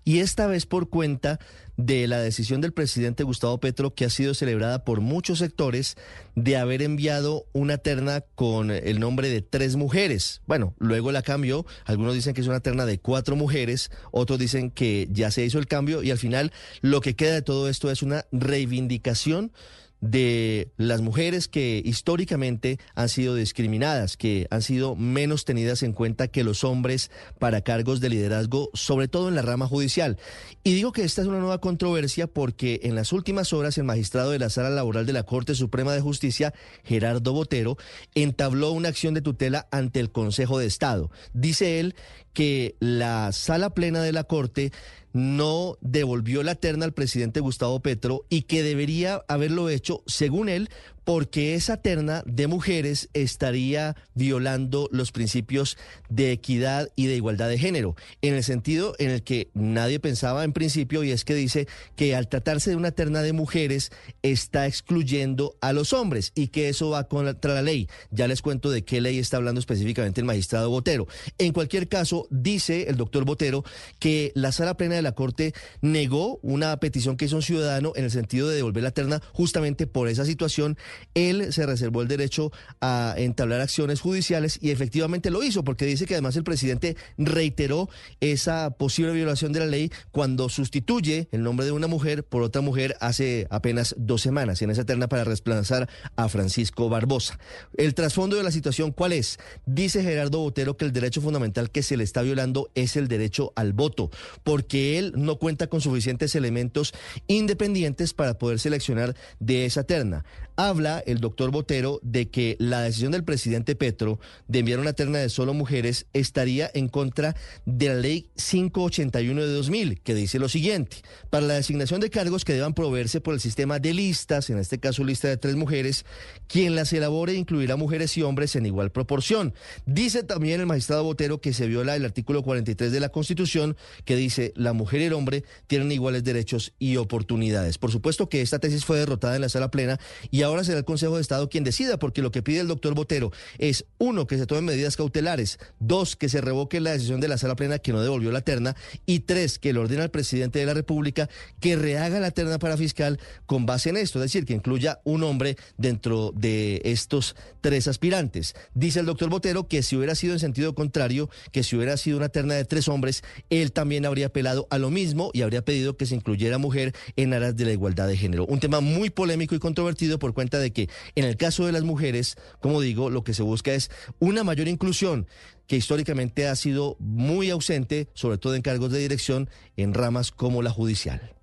y 0.04 0.20
esta 0.20 0.48
vez 0.48 0.66
por 0.66 0.90
cuenta 0.90 1.40
de 1.78 2.08
la 2.08 2.20
decisión 2.20 2.60
del 2.60 2.74
presidente 2.74 3.24
Gustavo 3.24 3.60
Petro 3.60 3.94
que 3.94 4.06
ha 4.06 4.10
sido 4.10 4.34
celebrada 4.34 4.84
por 4.84 5.02
muchos 5.02 5.38
sectores 5.38 5.98
de 6.36 6.58
haber 6.58 6.82
enviado 6.82 7.46
una 7.54 7.78
terna 7.78 8.22
con 8.22 8.72
el 8.72 9.00
nombre 9.00 9.30
de 9.30 9.44
tres 9.44 9.76
mujeres. 9.76 10.42
Bueno, 10.48 10.74
luego 10.80 11.12
la 11.12 11.22
cambió, 11.22 11.66
algunos 11.86 12.16
dicen 12.16 12.34
que 12.34 12.42
es 12.42 12.48
una 12.48 12.60
terna 12.60 12.88
de 12.88 13.00
cuatro 13.00 13.36
mujeres, 13.36 13.92
otros 14.12 14.40
dicen 14.40 14.72
que 14.72 15.08
ya 15.12 15.30
se 15.30 15.46
hizo 15.46 15.60
el 15.60 15.68
cambio 15.68 16.02
y 16.02 16.10
al 16.10 16.18
final 16.18 16.52
lo 16.82 17.02
que 17.02 17.16
queda 17.16 17.36
de 17.36 17.44
todo 17.44 17.70
esto 17.70 17.92
es 17.92 18.02
una 18.02 18.26
reivindicación 18.32 19.52
de 20.02 20.72
las 20.78 21.02
mujeres 21.02 21.48
que 21.48 21.82
históricamente 21.84 22.80
han 22.94 23.10
sido 23.10 23.36
discriminadas, 23.36 24.16
que 24.16 24.48
han 24.52 24.62
sido 24.62 24.96
menos 24.96 25.46
tenidas 25.46 25.82
en 25.84 25.94
cuenta 25.94 26.28
que 26.28 26.44
los 26.44 26.64
hombres 26.64 27.10
para 27.40 27.62
cargos 27.62 28.00
de 28.00 28.10
liderazgo, 28.10 28.70
sobre 28.74 29.08
todo 29.08 29.28
en 29.30 29.36
la 29.36 29.42
rama 29.42 29.68
judicial. 29.68 30.18
Y 30.64 30.76
digo 30.76 30.92
que 30.92 31.04
esta 31.04 31.22
es 31.22 31.28
una 31.28 31.40
nueva 31.40 31.60
controversia 31.60 32.28
porque 32.28 32.82
en 32.84 32.96
las 32.96 33.12
últimas 33.12 33.54
horas 33.54 33.78
el 33.78 33.86
magistrado 33.86 34.32
de 34.32 34.40
la 34.40 34.50
Sala 34.50 34.70
Laboral 34.70 35.06
de 35.06 35.14
la 35.14 35.24
Corte 35.24 35.56
Suprema 35.56 35.94
de 35.94 36.02
Justicia, 36.02 36.54
Gerardo 36.84 37.34
Botero, 37.34 37.78
entabló 38.14 38.72
una 38.72 38.90
acción 38.90 39.14
de 39.14 39.22
tutela 39.22 39.68
ante 39.72 40.00
el 40.00 40.12
Consejo 40.12 40.60
de 40.60 40.68
Estado. 40.68 41.10
Dice 41.34 41.80
él 41.80 41.96
que 42.34 42.76
la 42.80 43.32
Sala 43.32 43.72
Plena 43.72 44.02
de 44.04 44.12
la 44.12 44.24
Corte 44.24 44.72
no 45.18 45.78
devolvió 45.82 46.44
la 46.44 46.56
terna 46.56 46.86
al 46.86 46.94
presidente 46.94 47.40
Gustavo 47.40 47.80
Petro 47.80 48.26
y 48.30 48.44
que 48.44 48.64
debería 48.64 49.24
haberlo 49.28 49.70
hecho, 49.70 50.04
según 50.06 50.48
él, 50.48 50.70
porque 51.08 51.56
esa 51.56 51.78
terna 51.78 52.22
de 52.26 52.48
mujeres 52.48 53.08
estaría 53.14 53.96
violando 54.14 54.90
los 54.92 55.14
principios 55.14 55.78
de 56.10 56.34
equidad 56.34 56.90
y 56.98 57.06
de 57.06 57.16
igualdad 57.16 57.48
de 57.48 57.58
género, 57.58 57.96
en 58.22 58.34
el 58.34 58.44
sentido 58.44 58.94
en 59.00 59.12
el 59.12 59.24
que 59.24 59.50
nadie 59.54 60.02
pensaba 60.02 60.44
en 60.44 60.52
principio, 60.52 61.06
y 61.06 61.12
es 61.12 61.24
que 61.24 61.34
dice 61.34 61.66
que 61.96 62.14
al 62.14 62.28
tratarse 62.28 62.72
de 62.72 62.76
una 62.76 62.92
terna 62.92 63.22
de 63.22 63.32
mujeres 63.32 63.90
está 64.22 64.68
excluyendo 64.68 65.56
a 65.62 65.72
los 65.72 65.94
hombres 65.94 66.34
y 66.36 66.50
que 66.50 66.68
eso 66.68 66.90
va 66.90 67.08
contra 67.08 67.54
la 67.54 67.62
ley. 67.62 67.88
Ya 68.12 68.28
les 68.28 68.42
cuento 68.42 68.70
de 68.70 68.84
qué 68.84 69.00
ley 69.00 69.18
está 69.18 69.38
hablando 69.38 69.60
específicamente 69.60 70.20
el 70.20 70.28
magistrado 70.28 70.70
Botero. 70.70 71.08
En 71.38 71.54
cualquier 71.54 71.88
caso, 71.88 72.28
dice 72.32 72.90
el 72.90 72.98
doctor 72.98 73.24
Botero 73.24 73.64
que 74.00 74.34
la 74.36 74.52
sala 74.52 74.76
plena 74.76 74.96
de 74.96 75.04
la 75.04 75.14
Corte 75.14 75.54
negó 75.80 76.38
una 76.42 76.76
petición 76.82 77.16
que 77.16 77.24
hizo 77.24 77.38
un 77.38 77.44
ciudadano 77.44 77.94
en 77.96 78.04
el 78.04 78.12
sentido 78.12 78.50
de 78.50 78.58
devolver 78.58 78.84
la 78.84 78.92
terna 78.92 79.22
justamente 79.32 79.88
por 79.88 80.10
esa 80.10 80.26
situación 80.26 80.78
él 81.14 81.54
se 81.54 81.66
reservó 81.66 82.02
el 82.02 82.08
derecho 82.08 82.52
a 82.82 83.16
entablar 83.18 83.62
acciones 83.62 84.02
judiciales 84.02 84.60
y 84.62 84.72
efectivamente 84.72 85.32
lo 85.32 85.44
hizo, 85.44 85.64
porque 85.64 85.86
dice 85.86 86.06
que 86.06 86.14
además 86.14 86.36
el 86.36 86.44
presidente 86.44 86.96
reiteró 87.18 87.90
esa 88.20 88.72
posible 88.72 89.14
violación 89.14 89.54
de 89.54 89.60
la 89.60 89.66
ley 89.66 89.92
cuando 90.12 90.50
sustituye 90.50 91.28
el 91.32 91.44
nombre 91.44 91.66
de 91.66 91.72
una 91.72 91.88
mujer 91.88 92.24
por 92.24 92.44
otra 92.44 92.62
mujer 92.62 92.96
hace 93.00 93.48
apenas 93.50 93.96
dos 93.98 94.22
semanas 94.22 94.62
en 94.62 94.70
esa 94.70 94.86
terna 94.86 95.08
para 95.08 95.24
reemplazar 95.24 95.90
a 96.16 96.30
Francisco 96.30 96.90
Barbosa. 96.90 97.40
El 97.76 97.94
trasfondo 97.94 98.36
de 98.36 98.44
la 98.44 98.52
situación, 98.52 98.92
¿cuál 98.92 99.14
es? 99.14 99.40
Dice 99.66 100.04
Gerardo 100.04 100.40
Botero 100.40 100.78
que 100.78 100.86
el 100.86 100.94
derecho 100.94 101.22
fundamental 101.22 101.72
que 101.72 101.84
se 101.84 101.98
le 101.98 102.04
está 102.04 102.22
violando 102.22 102.70
es 102.76 102.96
el 102.96 103.08
derecho 103.08 103.54
al 103.56 103.74
voto, 103.74 104.10
porque 104.44 104.98
él 104.98 105.14
no 105.16 105.38
cuenta 105.38 105.68
con 105.68 105.82
suficientes 105.82 106.36
elementos 106.36 106.94
independientes 107.28 108.14
para 108.14 108.38
poder 108.38 108.60
seleccionar 108.60 109.16
de 109.40 109.66
esa 109.66 109.84
terna. 109.84 110.26
Habla 110.58 111.02
el 111.06 111.20
doctor 111.20 111.52
Botero 111.52 112.00
de 112.02 112.30
que 112.30 112.58
la 112.60 112.82
decisión 112.82 113.12
del 113.12 113.24
presidente 113.24 113.76
Petro 113.76 114.20
de 114.48 114.60
enviar 114.60 114.80
una 114.80 114.94
terna 114.94 115.20
de 115.20 115.30
solo 115.30 115.54
mujeres 115.54 116.08
estaría 116.14 116.70
en 116.74 116.90
contra 116.90 117.36
de 117.66 117.88
la 117.90 117.96
ley 117.96 118.30
581 118.36 119.42
de 119.42 119.54
2000, 119.54 120.02
que 120.02 120.16
dice 120.16 120.40
lo 120.40 120.50
siguiente, 120.50 120.98
para 121.30 121.46
la 121.46 121.54
designación 121.54 122.02
de 122.02 122.10
cargos 122.10 122.44
que 122.44 122.54
deban 122.54 122.74
proveerse 122.74 123.22
por 123.22 123.36
el 123.36 123.40
sistema 123.40 123.80
de 123.80 123.94
listas, 123.94 124.50
en 124.50 124.58
este 124.58 124.80
caso 124.80 125.04
lista 125.04 125.28
de 125.28 125.38
tres 125.38 125.56
mujeres, 125.56 126.06
quien 126.48 126.76
las 126.76 126.92
elabore 126.92 127.36
incluirá 127.36 127.76
mujeres 127.76 128.18
y 128.18 128.24
hombres 128.24 128.56
en 128.56 128.66
igual 128.66 128.92
proporción. 128.92 129.54
Dice 129.86 130.24
también 130.24 130.60
el 130.60 130.66
magistrado 130.66 131.04
Botero 131.04 131.40
que 131.40 131.54
se 131.54 131.68
viola 131.68 131.96
el 131.96 132.04
artículo 132.04 132.42
43 132.42 132.92
de 132.92 133.00
la 133.00 133.10
Constitución, 133.10 133.78
que 134.06 134.16
dice 134.16 134.54
la 134.56 134.74
mujer 134.74 135.02
y 135.02 135.06
el 135.06 135.14
hombre 135.14 135.44
tienen 135.68 135.92
iguales 135.92 136.24
derechos 136.24 136.74
y 136.80 136.98
oportunidades. 136.98 137.78
Por 137.78 137.92
supuesto 137.92 138.28
que 138.28 138.42
esta 138.42 138.58
tesis 138.58 138.86
fue 138.86 138.98
derrotada 138.98 139.36
en 139.36 139.42
la 139.42 139.50
sala 139.50 139.70
plena 139.70 140.00
y 140.32 140.47
ahora 140.48 140.64
será 140.64 140.80
el 140.80 140.86
Consejo 140.86 141.16
de 141.16 141.22
Estado 141.22 141.50
quien 141.50 141.64
decida, 141.64 141.98
porque 142.00 142.22
lo 142.22 142.32
que 142.32 142.42
pide 142.42 142.60
el 142.60 142.68
doctor 142.68 142.94
Botero 142.94 143.32
es, 143.58 143.86
uno, 143.98 144.28
que 144.28 144.38
se 144.38 144.46
tomen 144.46 144.66
medidas 144.66 144.98
cautelares, 144.98 145.60
dos, 145.80 146.16
que 146.16 146.30
se 146.30 146.42
revoque 146.42 146.80
la 146.80 146.92
decisión 146.92 147.22
de 147.22 147.28
la 147.28 147.38
sala 147.38 147.56
plena 147.56 147.80
que 147.80 147.92
no 147.92 148.02
devolvió 148.02 148.32
la 148.32 148.42
terna, 148.42 148.76
y 149.06 149.20
tres, 149.20 149.60
que 149.60 149.74
le 149.74 149.80
ordene 149.80 150.04
al 150.04 150.12
presidente 150.12 150.60
de 150.60 150.66
la 150.66 150.74
República 150.74 151.30
que 151.60 151.76
rehaga 151.76 152.20
la 152.20 152.32
terna 152.32 152.60
para 152.60 152.78
fiscal 152.78 153.20
con 153.46 153.66
base 153.66 153.90
en 153.90 153.98
esto, 153.98 154.20
es 154.20 154.32
decir, 154.32 154.46
que 154.46 154.54
incluya 154.54 155.00
un 155.04 155.24
hombre 155.24 155.58
dentro 155.78 156.32
de 156.36 156.82
estos 156.84 157.36
tres 157.62 157.88
aspirantes. 157.88 158.56
Dice 158.74 159.00
el 159.00 159.06
doctor 159.06 159.30
Botero 159.30 159.68
que 159.68 159.84
si 159.84 159.96
hubiera 159.96 160.16
sido 160.16 160.34
en 160.34 160.40
sentido 160.40 160.74
contrario, 160.76 161.30
que 161.52 161.64
si 161.64 161.76
hubiera 161.76 161.98
sido 161.98 162.18
una 162.18 162.30
terna 162.30 162.56
de 162.56 162.66
tres 162.66 162.88
hombres, 162.88 163.24
él 163.50 163.72
también 163.72 164.06
habría 164.06 164.28
apelado 164.28 164.68
a 164.70 164.78
lo 164.78 164.90
mismo 164.90 165.32
y 165.34 165.42
habría 165.42 165.64
pedido 165.64 165.98
que 165.98 166.06
se 166.06 166.16
incluyera 166.16 166.58
mujer 166.58 166.94
en 167.16 167.34
aras 167.34 167.56
de 167.56 167.66
la 167.66 167.72
igualdad 167.72 168.08
de 168.08 168.18
género. 168.18 168.46
Un 168.46 168.60
tema 168.60 168.80
muy 168.80 169.10
polémico 169.10 169.56
y 169.56 169.60
controvertido 169.60 170.20
por 170.20 170.34
cuenta 170.38 170.60
de 170.60 170.72
que 170.72 170.88
en 171.16 171.26
el 171.26 171.36
caso 171.36 171.66
de 171.66 171.72
las 171.72 171.82
mujeres, 171.82 172.36
como 172.62 172.80
digo, 172.80 173.10
lo 173.10 173.24
que 173.24 173.34
se 173.34 173.42
busca 173.42 173.74
es 173.74 173.90
una 174.20 174.44
mayor 174.44 174.68
inclusión 174.68 175.26
que 175.66 175.78
históricamente 175.78 176.48
ha 176.48 176.56
sido 176.56 176.96
muy 177.00 177.50
ausente, 177.50 178.08
sobre 178.14 178.38
todo 178.38 178.54
en 178.54 178.62
cargos 178.62 178.92
de 178.92 179.00
dirección 179.00 179.50
en 179.78 179.96
ramas 179.96 180.30
como 180.30 180.62
la 180.62 180.70
judicial. 180.70 181.34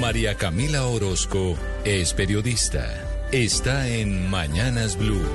María 0.00 0.36
Camila 0.36 0.86
Orozco 0.86 1.56
es 1.84 2.14
periodista. 2.14 2.86
Está 3.32 3.88
en 3.88 4.30
Mañanas 4.30 4.96
Blue. 4.96 5.26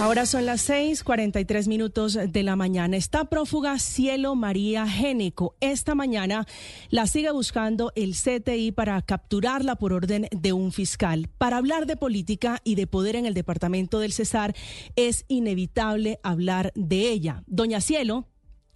Ahora 0.00 0.26
son 0.26 0.44
las 0.44 0.68
6:43 0.68 1.68
minutos 1.68 2.18
de 2.28 2.42
la 2.42 2.56
mañana. 2.56 2.96
Está 2.96 3.26
prófuga 3.26 3.78
Cielo 3.78 4.34
María 4.34 4.88
Géneco. 4.88 5.54
Esta 5.60 5.94
mañana 5.94 6.46
la 6.90 7.06
sigue 7.06 7.30
buscando 7.30 7.92
el 7.94 8.14
CTI 8.14 8.72
para 8.72 9.00
capturarla 9.02 9.76
por 9.76 9.92
orden 9.92 10.26
de 10.32 10.52
un 10.52 10.72
fiscal. 10.72 11.28
Para 11.38 11.58
hablar 11.58 11.86
de 11.86 11.96
política 11.96 12.60
y 12.64 12.74
de 12.74 12.88
poder 12.88 13.14
en 13.14 13.24
el 13.24 13.34
departamento 13.34 14.00
del 14.00 14.12
Cesar 14.12 14.54
es 14.96 15.24
inevitable 15.28 16.18
hablar 16.24 16.72
de 16.74 17.10
ella. 17.10 17.44
Doña 17.46 17.80
Cielo 17.80 18.26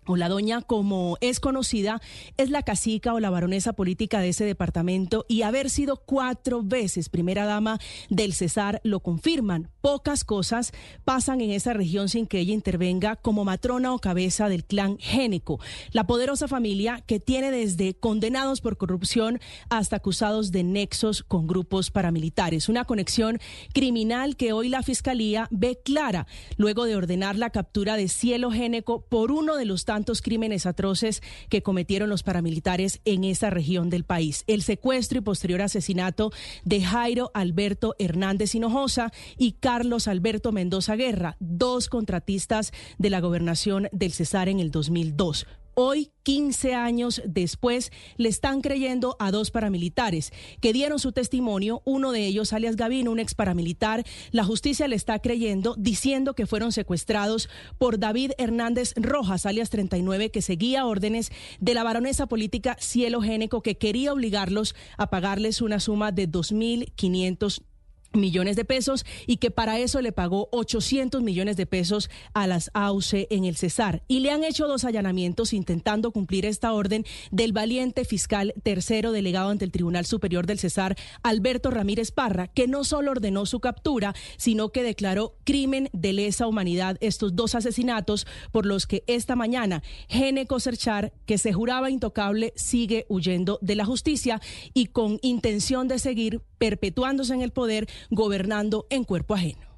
o 0.09 0.17
la 0.17 0.29
doña, 0.29 0.63
como 0.63 1.19
es 1.21 1.39
conocida, 1.39 2.01
es 2.39 2.51
la 2.51 2.63
cacica 2.63 3.13
o 3.13 3.21
la 3.21 3.31
baronesa 3.31 3.75
política 3.75 4.21
de 4.21 4.31
ese 4.31 4.45
departamento 4.45 5.27
y 5.29 5.43
haber 5.43 5.69
sido 5.69 5.99
cuatro 5.99 6.63
veces 6.63 7.11
primera 7.11 7.45
dama 7.45 7.79
del 8.09 8.33
Cesar 8.33 8.81
lo 8.85 9.01
confirman. 9.01 9.71
Pocas 9.83 10.25
cosas 10.25 10.73
pasan 11.05 11.43
en 11.43 11.51
esa 11.51 11.75
región 11.75 12.09
sin 12.09 12.27
que 12.27 12.41
ella 12.41 12.55
intervenga 12.55 13.17
como 13.17 13.45
matrona 13.45 13.93
o 13.93 13.99
cabeza 13.99 14.49
del 14.49 14.65
clan 14.65 14.97
Géneco, 14.99 15.61
la 15.93 16.07
poderosa 16.07 16.49
familia 16.49 17.03
que 17.07 17.21
tiene 17.21 17.51
desde 17.51 17.95
condenados 17.95 18.63
por 18.63 18.79
corrupción 18.79 19.41
hasta 19.69 19.97
acusados 19.97 20.53
de 20.53 20.65
nexos 20.65 21.23
con 21.23 21.47
grupos 21.47 21.91
paramilitares. 21.91 22.71
Una 22.71 22.87
conexión 22.87 23.41
criminal 23.75 24.37
que 24.37 24.53
hoy 24.53 24.71
la 24.71 24.83
fiscalía 24.83 25.49
ve 25.51 25.79
clara 25.85 26.27
luego 26.57 26.85
de 26.85 26.97
ordenar 26.97 27.37
la 27.37 27.51
captura 27.51 27.97
de 27.97 28.09
Cielo 28.09 28.51
Géneco 28.51 29.03
por 29.03 29.33
uno 29.33 29.57
de 29.57 29.67
los 29.67 29.85
tantos 29.85 29.98
crímenes 30.23 30.67
atroces 30.67 31.23
que 31.49 31.63
cometieron 31.63 32.09
los 32.09 32.23
paramilitares 32.23 33.01
en 33.05 33.25
esa 33.25 33.51
región 33.51 33.91
del 33.91 34.05
país. 34.05 34.45
El 34.47 34.63
secuestro 34.63 35.19
y 35.19 35.23
posterior 35.23 35.63
asesinato 35.63 36.33
de 36.65 36.83
Jairo 36.83 37.31
Alberto 37.35 37.95
Hernández 37.99 38.55
Hinojosa 38.55 39.13
y 39.37 39.53
Carlos 39.53 40.09
Alberto 40.09 40.53
Mendoza 40.53 40.97
Guerra, 40.97 41.37
dos 41.41 41.89
contratistas 41.89 42.73
de 42.99 43.11
la 43.11 43.21
gobernación 43.21 43.89
del 43.93 44.13
Cesar 44.13 44.49
en 44.49 44.61
el 44.61 44.71
2002. 44.71 45.47
Hoy, 45.81 46.11
15 46.25 46.75
años 46.75 47.23
después, 47.25 47.93
le 48.17 48.29
están 48.29 48.63
creyendo 48.63 49.15
a 49.21 49.31
dos 49.31 49.53
paramilitares 49.53 50.33
que 50.61 50.73
dieron 50.73 50.99
su 50.99 51.13
testimonio, 51.13 51.83
uno 51.85 52.11
de 52.11 52.27
ellos, 52.27 52.53
alias 52.53 52.75
Gavino, 52.75 53.13
un 53.13 53.21
ex 53.21 53.37
paramilitar. 53.37 54.05
La 54.33 54.43
justicia 54.43 54.89
le 54.89 54.97
está 54.97 55.21
creyendo, 55.21 55.77
diciendo 55.79 56.35
que 56.35 56.47
fueron 56.47 56.73
secuestrados 56.73 57.49
por 57.79 58.01
David 58.01 58.33
Hernández 58.39 58.93
Rojas, 58.97 59.47
alias 59.47 59.71
39, 59.71 60.33
que 60.33 60.43
seguía 60.43 60.85
órdenes 60.85 61.31
de 61.61 61.75
la 61.75 61.85
baronesa 61.85 62.27
política 62.27 62.77
Cielo 62.81 63.23
Géneco, 63.23 63.63
que 63.63 63.79
quería 63.79 64.13
obligarlos 64.13 64.75
a 64.97 65.11
pagarles 65.11 65.63
una 65.63 65.79
suma 65.79 66.11
de 66.11 66.29
2.500 66.29 67.63
millones 68.13 68.57
de 68.57 68.65
pesos 68.65 69.05
y 69.27 69.37
que 69.37 69.51
para 69.51 69.79
eso 69.79 70.01
le 70.01 70.13
pagó 70.13 70.49
800 70.53 71.23
millones 71.23 71.57
de 71.57 71.67
pesos 71.67 72.11
a 72.35 72.47
las 72.47 72.71
AUC 72.75 73.27
en 73.31 73.45
el 73.45 73.57
Cesar. 73.57 74.03
Y 74.09 74.21
le 74.21 74.31
han 74.31 74.45
hecho 74.45 74.67
dos 74.67 74.85
allanamientos 74.85 75.53
intentando 75.53 76.11
cumplir 76.11 76.47
esta 76.47 76.73
orden 76.73 77.05
del 77.31 77.53
valiente 77.53 78.05
fiscal 78.05 78.55
tercero 78.63 79.13
delegado 79.13 79.51
ante 79.51 79.65
el 79.65 79.73
Tribunal 79.73 80.07
Superior 80.07 80.47
del 80.47 80.59
Cesar, 80.59 80.97
Alberto 81.23 81.71
Ramírez 81.71 82.11
Parra, 82.11 82.49
que 82.49 82.67
no 82.67 82.85
solo 82.85 83.11
ordenó 83.11 83.47
su 83.47 83.61
captura, 83.61 84.15
sino 84.37 84.71
que 84.71 84.83
declaró 84.83 85.37
crimen 85.45 85.89
de 85.93 86.13
lesa 86.13 86.47
humanidad 86.47 86.97
estos 87.01 87.37
dos 87.37 87.55
asesinatos 87.55 88.27
por 88.53 88.67
los 88.67 88.87
que 88.87 89.05
esta 89.07 89.37
mañana 89.37 89.83
Gene 90.09 90.47
Serchar, 90.59 91.13
que 91.27 91.39
se 91.39 91.53
juraba 91.53 91.91
intocable, 91.91 92.53
sigue 92.57 93.07
huyendo 93.09 93.59
de 93.63 93.75
la 93.75 93.85
justicia 93.85 94.41
y 94.75 94.87
con 94.87 95.19
intención 95.23 95.89
de 95.89 95.99
seguir 95.99 96.41
perpetuándose 96.59 97.35
en 97.35 97.43
el 97.43 97.53
poder 97.53 97.89
gobernando 98.11 98.87
en 98.91 99.05
cuerpo 99.05 99.35
ajeno. 99.35 99.69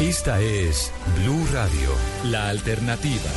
Esta 0.00 0.40
es 0.40 0.92
Blue 1.18 1.46
Radio, 1.52 1.90
la 2.24 2.48
alternativa. 2.48 3.30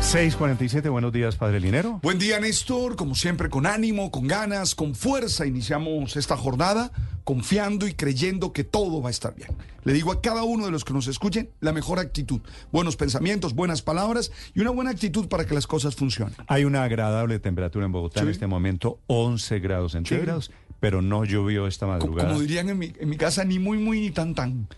647, 0.00 0.88
buenos 0.88 1.12
días, 1.12 1.36
Padre 1.36 1.60
Linero. 1.60 2.00
Buen 2.02 2.18
día, 2.18 2.40
Néstor. 2.40 2.96
Como 2.96 3.14
siempre, 3.14 3.50
con 3.50 3.66
ánimo, 3.66 4.10
con 4.10 4.26
ganas, 4.26 4.74
con 4.74 4.94
fuerza, 4.94 5.44
iniciamos 5.44 6.16
esta 6.16 6.36
jornada 6.36 6.90
confiando 7.24 7.86
y 7.86 7.92
creyendo 7.92 8.54
que 8.54 8.64
todo 8.64 9.02
va 9.02 9.08
a 9.08 9.10
estar 9.10 9.34
bien. 9.34 9.50
Le 9.84 9.92
digo 9.92 10.10
a 10.10 10.22
cada 10.22 10.44
uno 10.44 10.64
de 10.64 10.70
los 10.70 10.82
que 10.82 10.94
nos 10.94 11.08
escuchen 11.08 11.50
la 11.60 11.74
mejor 11.74 11.98
actitud, 11.98 12.40
buenos 12.72 12.96
pensamientos, 12.96 13.54
buenas 13.54 13.82
palabras 13.82 14.32
y 14.54 14.60
una 14.60 14.70
buena 14.70 14.92
actitud 14.92 15.28
para 15.28 15.44
que 15.44 15.52
las 15.54 15.66
cosas 15.66 15.94
funcionen. 15.94 16.34
Hay 16.46 16.64
una 16.64 16.84
agradable 16.84 17.38
temperatura 17.38 17.84
en 17.84 17.92
Bogotá 17.92 18.22
en 18.22 18.30
este 18.30 18.46
momento, 18.46 19.00
11 19.08 19.58
grados 19.58 19.92
centígrados, 19.92 20.50
pero 20.80 21.02
no 21.02 21.24
llovió 21.24 21.66
esta 21.66 21.86
madrugada. 21.86 22.28
Como, 22.28 22.40
dirían 22.40 22.68
en 22.70 22.78
mi, 22.78 22.92
en 22.98 23.08
mi 23.08 23.16
casa, 23.16 23.44
ni 23.44 23.58
muy, 23.58 23.78
muy, 23.78 24.00
ni 24.00 24.10
tan, 24.10 24.34
tan. 24.34 24.68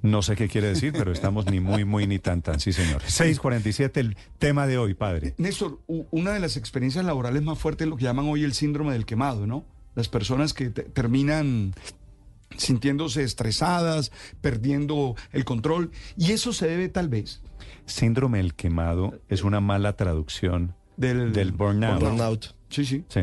No 0.00 0.22
sé 0.22 0.36
qué 0.36 0.48
quiere 0.48 0.68
decir, 0.68 0.92
pero 0.92 1.10
estamos 1.10 1.46
ni 1.46 1.58
muy, 1.58 1.84
muy, 1.84 2.06
ni 2.06 2.18
tan, 2.18 2.42
tan. 2.42 2.60
Sí, 2.60 2.72
señor. 2.72 3.02
647, 3.06 4.00
el 4.00 4.16
tema 4.38 4.66
de 4.66 4.78
hoy, 4.78 4.94
padre. 4.94 5.34
Néstor, 5.38 5.80
una 5.86 6.32
de 6.32 6.40
las 6.40 6.56
experiencias 6.56 7.04
laborales 7.04 7.42
más 7.42 7.58
fuertes 7.58 7.86
es 7.86 7.90
lo 7.90 7.96
que 7.96 8.04
llaman 8.04 8.26
hoy 8.26 8.44
el 8.44 8.54
síndrome 8.54 8.92
del 8.92 9.06
quemado, 9.06 9.46
¿no? 9.46 9.64
Las 9.94 10.08
personas 10.08 10.54
que 10.54 10.70
terminan 10.70 11.74
sintiéndose 12.56 13.24
estresadas, 13.24 14.12
perdiendo 14.40 15.16
el 15.32 15.44
control. 15.44 15.90
Y 16.16 16.32
eso 16.32 16.52
se 16.52 16.68
debe 16.68 16.88
tal 16.88 17.08
vez. 17.08 17.42
Síndrome 17.86 18.38
del 18.38 18.54
quemado 18.54 19.18
es 19.28 19.42
una 19.42 19.60
mala 19.60 19.96
traducción 19.96 20.74
del, 20.96 21.32
del 21.32 21.52
burnout. 21.52 22.00
burnout. 22.00 22.57
Sí, 22.70 22.84
sí. 22.84 23.04
Sí. 23.08 23.20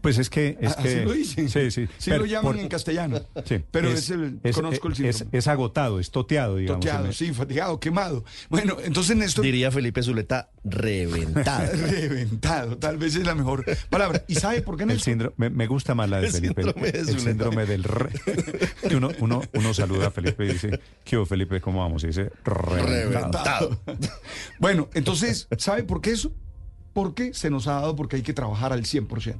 Pues 0.00 0.18
es 0.18 0.28
que... 0.28 0.58
Es 0.60 0.72
Así 0.72 0.82
que 0.82 1.04
lo 1.04 1.12
dicen. 1.12 1.48
Sí, 1.48 1.70
sí. 1.70 1.88
Sí 1.98 2.10
lo 2.10 2.26
llaman 2.26 2.58
en 2.58 2.68
castellano. 2.68 3.20
Sí. 3.44 3.62
Pero 3.70 3.88
es, 3.88 4.10
el, 4.10 4.40
conozco 4.52 4.88
el 4.88 4.92
es, 4.94 5.16
síndrome. 5.16 5.38
es 5.38 5.46
agotado, 5.46 6.00
es 6.00 6.10
toteado, 6.10 6.56
digamos. 6.56 6.84
Toteado, 6.84 7.12
sí, 7.12 7.32
fatigado, 7.32 7.78
quemado. 7.78 8.24
Bueno, 8.50 8.76
entonces 8.82 9.16
Néstor... 9.16 9.44
Diría 9.44 9.70
Felipe 9.70 10.02
Zuleta, 10.02 10.50
reventado. 10.64 11.70
reventado, 11.90 12.78
tal 12.78 12.98
vez 12.98 13.14
es 13.14 13.24
la 13.24 13.34
mejor 13.34 13.64
palabra. 13.88 14.24
¿Y 14.26 14.34
sabe 14.34 14.60
por 14.62 14.76
qué 14.76 14.82
El 14.82 14.88
Néstor? 14.88 15.04
síndrome, 15.04 15.34
me, 15.36 15.50
me 15.50 15.66
gusta 15.68 15.94
más 15.94 16.10
la 16.10 16.20
de 16.20 16.26
El 16.26 16.32
Felipe. 16.32 16.62
síndrome 16.62 16.92
de 16.92 16.98
el 16.98 17.20
síndrome 17.20 17.66
del 17.66 17.84
re. 17.84 18.10
Que 18.88 18.96
uno, 18.96 19.10
uno, 19.20 19.42
uno 19.54 19.74
saluda 19.74 20.08
a 20.08 20.10
Felipe 20.10 20.44
y 20.44 20.48
dice, 20.48 20.80
¿qué 21.04 21.16
hubo, 21.16 21.26
Felipe? 21.26 21.60
¿Cómo 21.60 21.80
vamos? 21.80 22.02
Y 22.04 22.08
dice, 22.08 22.32
reventado. 22.44 22.86
Reventado. 22.86 23.80
bueno, 24.58 24.88
entonces, 24.94 25.46
¿sabe 25.56 25.84
por 25.84 26.00
qué 26.00 26.10
eso? 26.10 26.32
Porque 26.96 27.34
se 27.34 27.50
nos 27.50 27.66
ha 27.66 27.74
dado 27.74 27.94
porque 27.94 28.16
hay 28.16 28.22
que 28.22 28.32
trabajar 28.32 28.72
al 28.72 28.84
100%. 28.84 29.36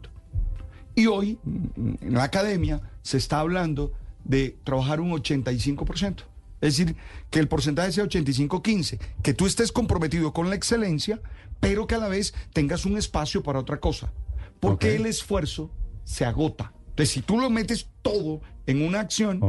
Y 0.95 1.07
hoy, 1.07 1.39
en 1.47 2.13
la 2.13 2.25
academia, 2.25 2.83
se 3.01 3.17
está 3.17 3.41
hablando 3.41 3.95
de 4.25 4.59
trabajar 4.63 5.01
un 5.01 5.11
85%. 5.13 6.25
Es 6.61 6.77
decir, 6.77 6.97
que 7.31 7.39
el 7.39 7.49
porcentaje 7.49 7.93
sea 7.93 8.05
85-15, 8.05 8.99
que 9.23 9.33
tú 9.33 9.47
estés 9.47 9.73
comprometido 9.73 10.35
con 10.35 10.51
la 10.51 10.55
excelencia, 10.55 11.19
pero 11.59 11.87
que 11.87 11.95
a 11.95 11.99
la 11.99 12.09
vez 12.09 12.35
tengas 12.53 12.85
un 12.85 12.99
espacio 12.99 13.43
para 13.43 13.61
otra 13.61 13.81
cosa. 13.81 14.13
Porque 14.61 14.95
el 14.95 15.07
esfuerzo 15.07 15.71
se 16.05 16.27
agota. 16.27 16.75
Entonces, 16.91 17.09
si 17.09 17.23
tú 17.23 17.41
lo 17.41 17.49
metes 17.49 17.89
todo 18.03 18.43
en 18.67 18.83
una 18.83 19.01
acción, 19.01 19.41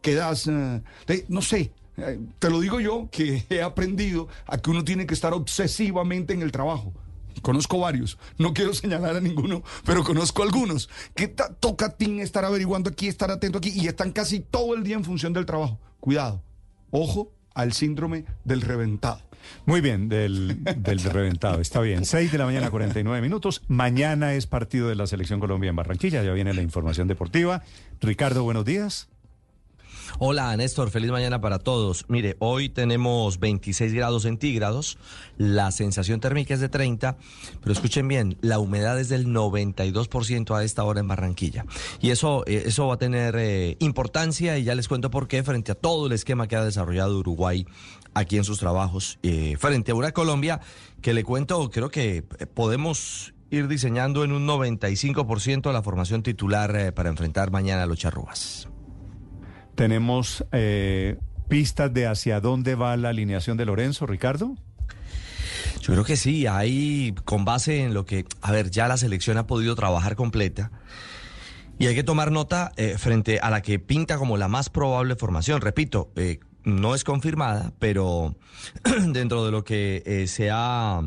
quedas, 0.00 0.46
eh, 0.46 1.24
no 1.26 1.42
sé, 1.42 1.72
eh, 1.96 2.20
te 2.38 2.50
lo 2.50 2.60
digo 2.60 2.78
yo 2.78 3.08
que 3.10 3.44
he 3.50 3.62
aprendido 3.62 4.28
a 4.46 4.58
que 4.58 4.70
uno 4.70 4.84
tiene 4.84 5.08
que 5.08 5.14
estar 5.14 5.34
obsesivamente 5.34 6.34
en 6.34 6.42
el 6.42 6.52
trabajo. 6.52 6.94
Conozco 7.42 7.78
varios, 7.78 8.18
no 8.38 8.54
quiero 8.54 8.74
señalar 8.74 9.16
a 9.16 9.20
ninguno, 9.20 9.62
pero 9.84 10.04
conozco 10.04 10.42
algunos 10.42 10.88
que 11.14 11.28
toca 11.28 11.96
ti 11.96 12.20
estar 12.20 12.44
averiguando 12.44 12.90
aquí, 12.90 13.08
estar 13.08 13.30
atento 13.30 13.58
aquí 13.58 13.72
y 13.74 13.86
están 13.86 14.12
casi 14.12 14.40
todo 14.40 14.74
el 14.74 14.82
día 14.82 14.96
en 14.96 15.04
función 15.04 15.32
del 15.32 15.46
trabajo. 15.46 15.78
Cuidado, 16.00 16.42
ojo 16.90 17.32
al 17.54 17.72
síndrome 17.72 18.24
del 18.44 18.62
reventado. 18.62 19.20
Muy 19.66 19.80
bien, 19.80 20.08
del, 20.08 20.62
del 20.78 21.00
reventado. 21.00 21.60
Está 21.60 21.80
bien. 21.80 22.04
6 22.04 22.32
de 22.32 22.38
la 22.38 22.44
mañana, 22.44 22.70
49 22.70 23.20
minutos. 23.22 23.62
Mañana 23.68 24.34
es 24.34 24.46
partido 24.46 24.88
de 24.88 24.94
la 24.94 25.06
Selección 25.06 25.40
Colombia 25.40 25.70
en 25.70 25.76
Barranquilla. 25.76 26.22
Ya 26.22 26.32
viene 26.32 26.54
la 26.54 26.62
información 26.62 27.08
deportiva. 27.08 27.62
Ricardo, 28.00 28.42
buenos 28.42 28.64
días. 28.64 29.08
Hola 30.18 30.56
Néstor, 30.56 30.90
feliz 30.90 31.10
mañana 31.10 31.40
para 31.40 31.58
todos. 31.58 32.06
Mire, 32.08 32.36
hoy 32.40 32.68
tenemos 32.68 33.38
26 33.38 33.92
grados 33.92 34.22
centígrados, 34.22 34.98
la 35.36 35.70
sensación 35.70 36.20
térmica 36.20 36.54
es 36.54 36.60
de 36.60 36.68
30, 36.68 37.16
pero 37.60 37.72
escuchen 37.72 38.08
bien, 38.08 38.36
la 38.40 38.58
humedad 38.58 38.98
es 38.98 39.08
del 39.08 39.26
92% 39.26 40.56
a 40.56 40.64
esta 40.64 40.82
hora 40.84 41.00
en 41.00 41.08
Barranquilla. 41.08 41.66
Y 42.00 42.10
eso, 42.10 42.42
eh, 42.46 42.64
eso 42.66 42.88
va 42.88 42.94
a 42.94 42.98
tener 42.98 43.36
eh, 43.36 43.76
importancia 43.80 44.58
y 44.58 44.64
ya 44.64 44.74
les 44.74 44.88
cuento 44.88 45.10
por 45.10 45.28
qué 45.28 45.42
frente 45.42 45.72
a 45.72 45.74
todo 45.74 46.06
el 46.06 46.12
esquema 46.12 46.48
que 46.48 46.56
ha 46.56 46.64
desarrollado 46.64 47.18
Uruguay 47.18 47.66
aquí 48.14 48.38
en 48.38 48.44
sus 48.44 48.58
trabajos, 48.58 49.18
eh, 49.22 49.56
frente 49.58 49.92
a 49.92 49.94
una 49.94 50.12
Colombia 50.12 50.60
que 51.02 51.14
le 51.14 51.22
cuento, 51.22 51.70
creo 51.70 51.90
que 51.90 52.22
podemos 52.54 53.34
ir 53.50 53.68
diseñando 53.68 54.24
en 54.24 54.32
un 54.32 54.46
95% 54.46 55.72
la 55.72 55.82
formación 55.82 56.22
titular 56.22 56.92
para 56.94 57.08
enfrentar 57.08 57.50
mañana 57.50 57.84
a 57.84 57.86
los 57.86 57.98
charrúas. 57.98 58.68
Tenemos 59.78 60.44
eh, 60.50 61.18
pistas 61.48 61.94
de 61.94 62.08
hacia 62.08 62.40
dónde 62.40 62.74
va 62.74 62.96
la 62.96 63.10
alineación 63.10 63.56
de 63.56 63.64
Lorenzo, 63.64 64.06
Ricardo. 64.06 64.56
Yo 65.80 65.92
creo 65.92 66.02
que 66.02 66.16
sí, 66.16 66.48
hay 66.48 67.14
con 67.24 67.44
base 67.44 67.84
en 67.84 67.94
lo 67.94 68.04
que, 68.04 68.24
a 68.42 68.50
ver, 68.50 68.72
ya 68.72 68.88
la 68.88 68.96
selección 68.96 69.38
ha 69.38 69.46
podido 69.46 69.76
trabajar 69.76 70.16
completa. 70.16 70.72
Y 71.78 71.86
hay 71.86 71.94
que 71.94 72.02
tomar 72.02 72.32
nota 72.32 72.72
eh, 72.74 72.96
frente 72.98 73.38
a 73.38 73.50
la 73.50 73.62
que 73.62 73.78
pinta 73.78 74.18
como 74.18 74.36
la 74.36 74.48
más 74.48 74.68
probable 74.68 75.14
formación. 75.14 75.60
Repito, 75.60 76.10
eh, 76.16 76.40
no 76.64 76.96
es 76.96 77.04
confirmada, 77.04 77.72
pero 77.78 78.34
dentro 79.06 79.44
de 79.44 79.52
lo 79.52 79.62
que 79.62 80.24
se 80.26 80.50
ha 80.50 81.00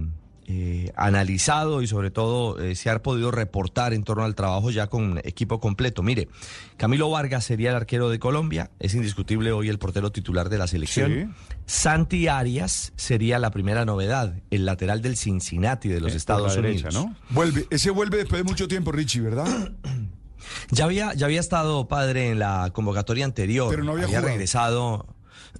eh, 0.53 0.91
analizado 0.97 1.81
y 1.81 1.87
sobre 1.87 2.11
todo 2.11 2.59
eh, 2.59 2.75
se 2.75 2.89
ha 2.89 3.01
podido 3.01 3.31
reportar 3.31 3.93
en 3.93 4.03
torno 4.03 4.25
al 4.25 4.35
trabajo 4.35 4.69
ya 4.69 4.87
con 4.87 5.19
equipo 5.23 5.61
completo. 5.61 6.03
Mire, 6.03 6.27
Camilo 6.75 7.09
Vargas 7.09 7.45
sería 7.45 7.69
el 7.69 7.77
arquero 7.77 8.09
de 8.09 8.19
Colombia, 8.19 8.69
es 8.79 8.93
indiscutible 8.93 9.53
hoy 9.53 9.69
el 9.69 9.79
portero 9.79 10.11
titular 10.11 10.49
de 10.49 10.57
la 10.57 10.67
selección. 10.67 11.33
Santi 11.65 12.27
Arias 12.27 12.91
sería 12.97 13.39
la 13.39 13.51
primera 13.51 13.85
novedad, 13.85 14.35
el 14.49 14.65
lateral 14.65 15.01
del 15.01 15.15
Cincinnati 15.15 15.87
de 15.87 16.01
los 16.01 16.13
eh, 16.13 16.17
Estados 16.17 16.57
Unidos. 16.57 16.93
¿no? 16.93 17.15
Vuelve, 17.29 17.65
ese 17.69 17.89
vuelve 17.89 18.17
después 18.17 18.43
de 18.43 18.43
mucho 18.43 18.67
tiempo, 18.67 18.91
Richie, 18.91 19.21
¿verdad? 19.21 19.71
ya 20.71 20.83
había, 20.83 21.13
ya 21.13 21.27
había 21.27 21.39
estado 21.39 21.87
padre 21.87 22.31
en 22.31 22.39
la 22.39 22.71
convocatoria 22.73 23.23
anterior, 23.23 23.69
pero 23.69 23.85
no 23.85 23.93
había, 23.93 24.19
regresado 24.19 25.07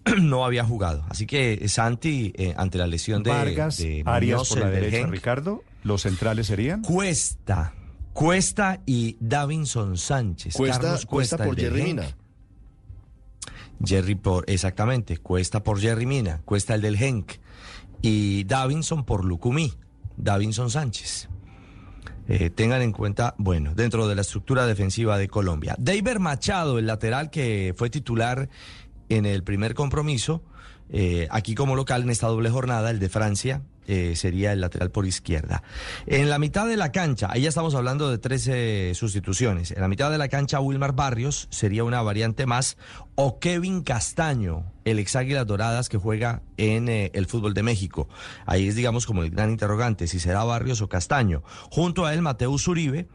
no 0.22 0.46
había 0.46 0.64
jugado. 0.64 1.06
Así 1.10 1.26
que 1.26 1.68
Santi, 1.68 2.34
eh, 2.36 2.54
ante 2.58 2.78
la 2.78 2.88
lesión 2.88 3.24
de 3.24 3.30
Vargas, 3.30 3.78
de 3.78 4.04
Arias 4.06 4.50
por 4.50 4.60
la 4.60 4.70
derecha, 4.70 5.08
Ricardo, 5.08 5.64
¿los 5.84 6.02
centrales 6.02 6.48
serían? 6.48 6.82
Cuesta, 6.82 7.74
Cuesta 8.14 8.82
y 8.86 9.18
Davinson 9.20 9.98
Sánchez. 9.98 10.56
Cuesta, 10.56 10.98
Cuesta, 11.08 11.38
por 11.38 11.58
Jerry 11.58 11.84
Mina. 11.84 12.16
Jerry 13.84 14.16
por, 14.16 14.44
exactamente, 14.48 15.18
Cuesta 15.18 15.64
por 15.64 15.80
Jerry 15.80 16.06
Mina, 16.06 16.42
Cuesta 16.46 16.76
el 16.76 16.82
del 16.82 16.98
Genk. 16.98 17.34
Y 18.02 18.44
Davinson 18.46 19.06
por 19.06 19.26
Lucumí, 19.26 19.74
Davinson 20.18 20.70
Sánchez. 20.70 21.30
Eh, 22.28 22.50
tengan 22.50 22.82
en 22.82 22.92
cuenta, 22.92 23.36
bueno, 23.38 23.74
dentro 23.76 24.08
de 24.08 24.16
la 24.16 24.22
estructura 24.22 24.66
defensiva 24.66 25.18
de 25.18 25.28
Colombia. 25.28 25.76
David 25.78 26.18
Machado, 26.18 26.80
el 26.80 26.88
lateral 26.88 27.30
que 27.30 27.74
fue 27.76 27.90
titular 27.90 28.50
en 29.18 29.26
el 29.26 29.44
primer 29.44 29.74
compromiso. 29.74 30.44
Eh, 30.94 31.28
aquí 31.32 31.56
como 31.56 31.76
local 31.76 32.04
en 32.04 32.10
esta 32.10 32.28
doble 32.28 32.50
jornada, 32.50 32.90
el 32.90 33.00
de 33.00 33.10
Francia 33.10 33.62
eh, 33.88 34.16
sería 34.16 34.54
el 34.54 34.62
lateral 34.62 34.92
por 34.92 35.06
izquierda. 35.06 35.64
En 36.06 36.30
la 36.30 36.38
mitad 36.38 36.68
de 36.68 36.78
la 36.78 36.92
cancha, 36.92 37.28
ahí 37.32 37.42
ya 37.42 37.50
estamos 37.50 37.76
hablando 37.76 38.10
de 38.12 38.18
13 38.18 38.94
sustituciones. 38.94 39.72
En 39.72 39.82
la 39.82 39.88
mitad 39.88 40.12
de 40.12 40.18
la 40.18 40.28
cancha, 40.28 40.60
Wilmar 40.60 40.94
Barrios 40.94 41.48
sería 41.50 41.84
una 41.84 42.02
variante 42.02 42.46
más. 42.46 42.78
O 43.16 43.40
Kevin 43.40 43.82
Castaño, 43.82 44.72
el 44.86 45.00
ex 45.00 45.16
Águilas 45.16 45.48
Doradas 45.48 45.90
que 45.90 45.98
juega 45.98 46.42
en 46.58 46.90
eh, 46.90 47.12
el 47.14 47.26
fútbol 47.26 47.54
de 47.54 47.64
México. 47.64 48.08
Ahí 48.46 48.68
es, 48.68 48.76
digamos, 48.76 49.06
como 49.06 49.24
el 49.24 49.32
gran 49.32 49.50
interrogante, 49.50 50.08
si 50.08 50.20
será 50.20 50.44
Barrios 50.44 50.82
o 50.82 50.88
Castaño. 50.88 51.44
Junto 51.70 52.06
a 52.06 52.14
él, 52.14 52.22
Mateus 52.22 52.68
Uribe. 52.68 53.08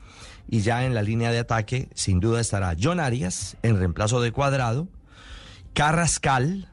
Y 0.48 0.60
ya 0.60 0.84
en 0.84 0.94
la 0.94 1.02
línea 1.02 1.32
de 1.32 1.40
ataque, 1.40 1.88
sin 1.94 2.20
duda 2.20 2.40
estará 2.40 2.76
John 2.80 3.00
Arias 3.00 3.56
en 3.62 3.78
reemplazo 3.78 4.20
de 4.20 4.30
Cuadrado. 4.30 4.88
Carrascal, 5.76 6.70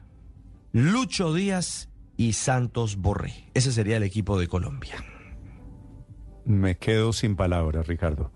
Lucho 0.72 1.34
Díaz 1.34 1.90
y 2.16 2.32
Santos 2.32 2.96
Borré. 2.96 3.50
Ese 3.52 3.70
sería 3.70 3.98
el 3.98 4.02
equipo 4.02 4.38
de 4.38 4.48
Colombia. 4.48 4.94
Me 6.46 6.78
quedo 6.78 7.12
sin 7.12 7.36
palabras, 7.36 7.86
Ricardo. 7.86 8.32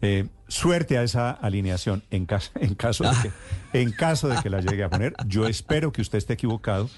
Eh, 0.00 0.28
suerte 0.46 0.96
a 0.96 1.02
esa 1.02 1.32
alineación 1.32 2.04
en 2.12 2.26
caso, 2.26 2.52
en, 2.60 2.76
caso 2.76 3.02
de 3.02 3.10
que, 3.20 3.32
en 3.80 3.90
caso 3.90 4.28
de 4.28 4.40
que 4.40 4.48
la 4.48 4.60
llegue 4.60 4.84
a 4.84 4.90
poner. 4.90 5.12
Yo 5.26 5.48
espero 5.48 5.90
que 5.90 6.02
usted 6.02 6.18
esté 6.18 6.34
equivocado. 6.34 6.88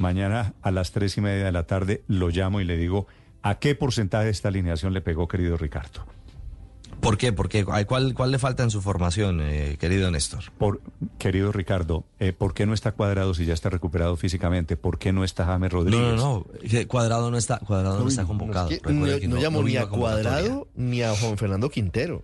Mañana 0.00 0.54
a 0.60 0.72
las 0.72 0.90
tres 0.90 1.16
y 1.16 1.20
media 1.20 1.44
de 1.44 1.52
la 1.52 1.68
tarde 1.68 2.02
lo 2.08 2.30
llamo 2.30 2.60
y 2.60 2.64
le 2.64 2.76
digo 2.76 3.06
a 3.42 3.60
qué 3.60 3.76
porcentaje 3.76 4.24
de 4.24 4.32
esta 4.32 4.48
alineación 4.48 4.92
le 4.92 5.02
pegó, 5.02 5.28
querido 5.28 5.56
Ricardo. 5.56 6.04
¿Por 7.00 7.18
qué? 7.18 7.32
¿Por 7.32 7.48
qué? 7.48 7.64
¿Cuál, 7.64 8.14
cuál 8.14 8.30
le 8.30 8.38
falta 8.38 8.62
en 8.62 8.70
su 8.70 8.80
formación, 8.80 9.40
eh, 9.40 9.76
querido 9.78 10.10
Néstor? 10.10 10.44
Por, 10.56 10.80
querido 11.18 11.50
Ricardo, 11.50 12.04
eh, 12.20 12.32
¿por 12.32 12.54
qué 12.54 12.66
no 12.66 12.74
está 12.74 12.92
Cuadrado 12.92 13.34
si 13.34 13.44
ya 13.44 13.54
está 13.54 13.70
recuperado 13.70 14.16
físicamente? 14.16 14.76
¿Por 14.76 14.98
qué 14.98 15.12
no 15.12 15.24
está 15.24 15.44
James 15.44 15.72
Rodríguez? 15.72 16.16
No, 16.16 16.16
no, 16.16 16.46
no. 16.62 16.88
Cuadrado 16.88 17.30
no 17.30 17.36
está, 17.36 17.58
Cuadrado 17.58 18.00
no, 18.00 18.08
está 18.08 18.24
convocado. 18.24 18.70
no, 18.88 19.06
no, 19.06 19.40
llamó 19.40 19.62
ni 19.62 19.76
a 19.76 19.86
Cuadrado 19.86 20.68
ni 20.76 21.02
a 21.02 21.14
Juan 21.14 21.36
Fernando 21.36 21.70
Quintero. 21.70 22.22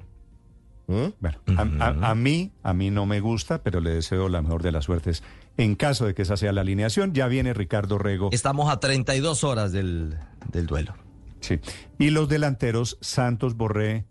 ¿Eh? 0.88 1.12
Bueno, 1.20 1.38
a, 1.56 2.14
mí, 2.14 2.52
a 2.62 2.72
mí 2.72 2.90
no 2.90 3.04
me 3.04 3.20
gusta, 3.20 3.62
pero 3.62 3.80
le 3.80 3.90
deseo 3.90 4.28
la 4.30 4.40
mejor 4.40 4.62
de 4.62 4.72
las 4.72 4.84
suertes. 4.84 5.22
En 5.58 5.74
caso 5.74 6.06
de 6.06 6.14
que 6.14 6.22
esa 6.22 6.36
sea 6.36 6.52
la 6.52 6.62
alineación, 6.62 7.12
ya 7.12 7.28
viene 7.28 7.52
Ricardo 7.52 7.98
Rego. 7.98 8.30
Estamos 8.32 8.70
a 8.72 8.80
32 8.80 9.44
horas 9.44 9.72
del, 9.72 10.16
del 10.50 10.66
duelo. 10.66 10.94
Sí. 11.40 11.60
Y 11.98 12.10
los 12.10 12.28
delanteros, 12.28 12.96
Santos 13.02 13.54
Borré, 13.54 14.06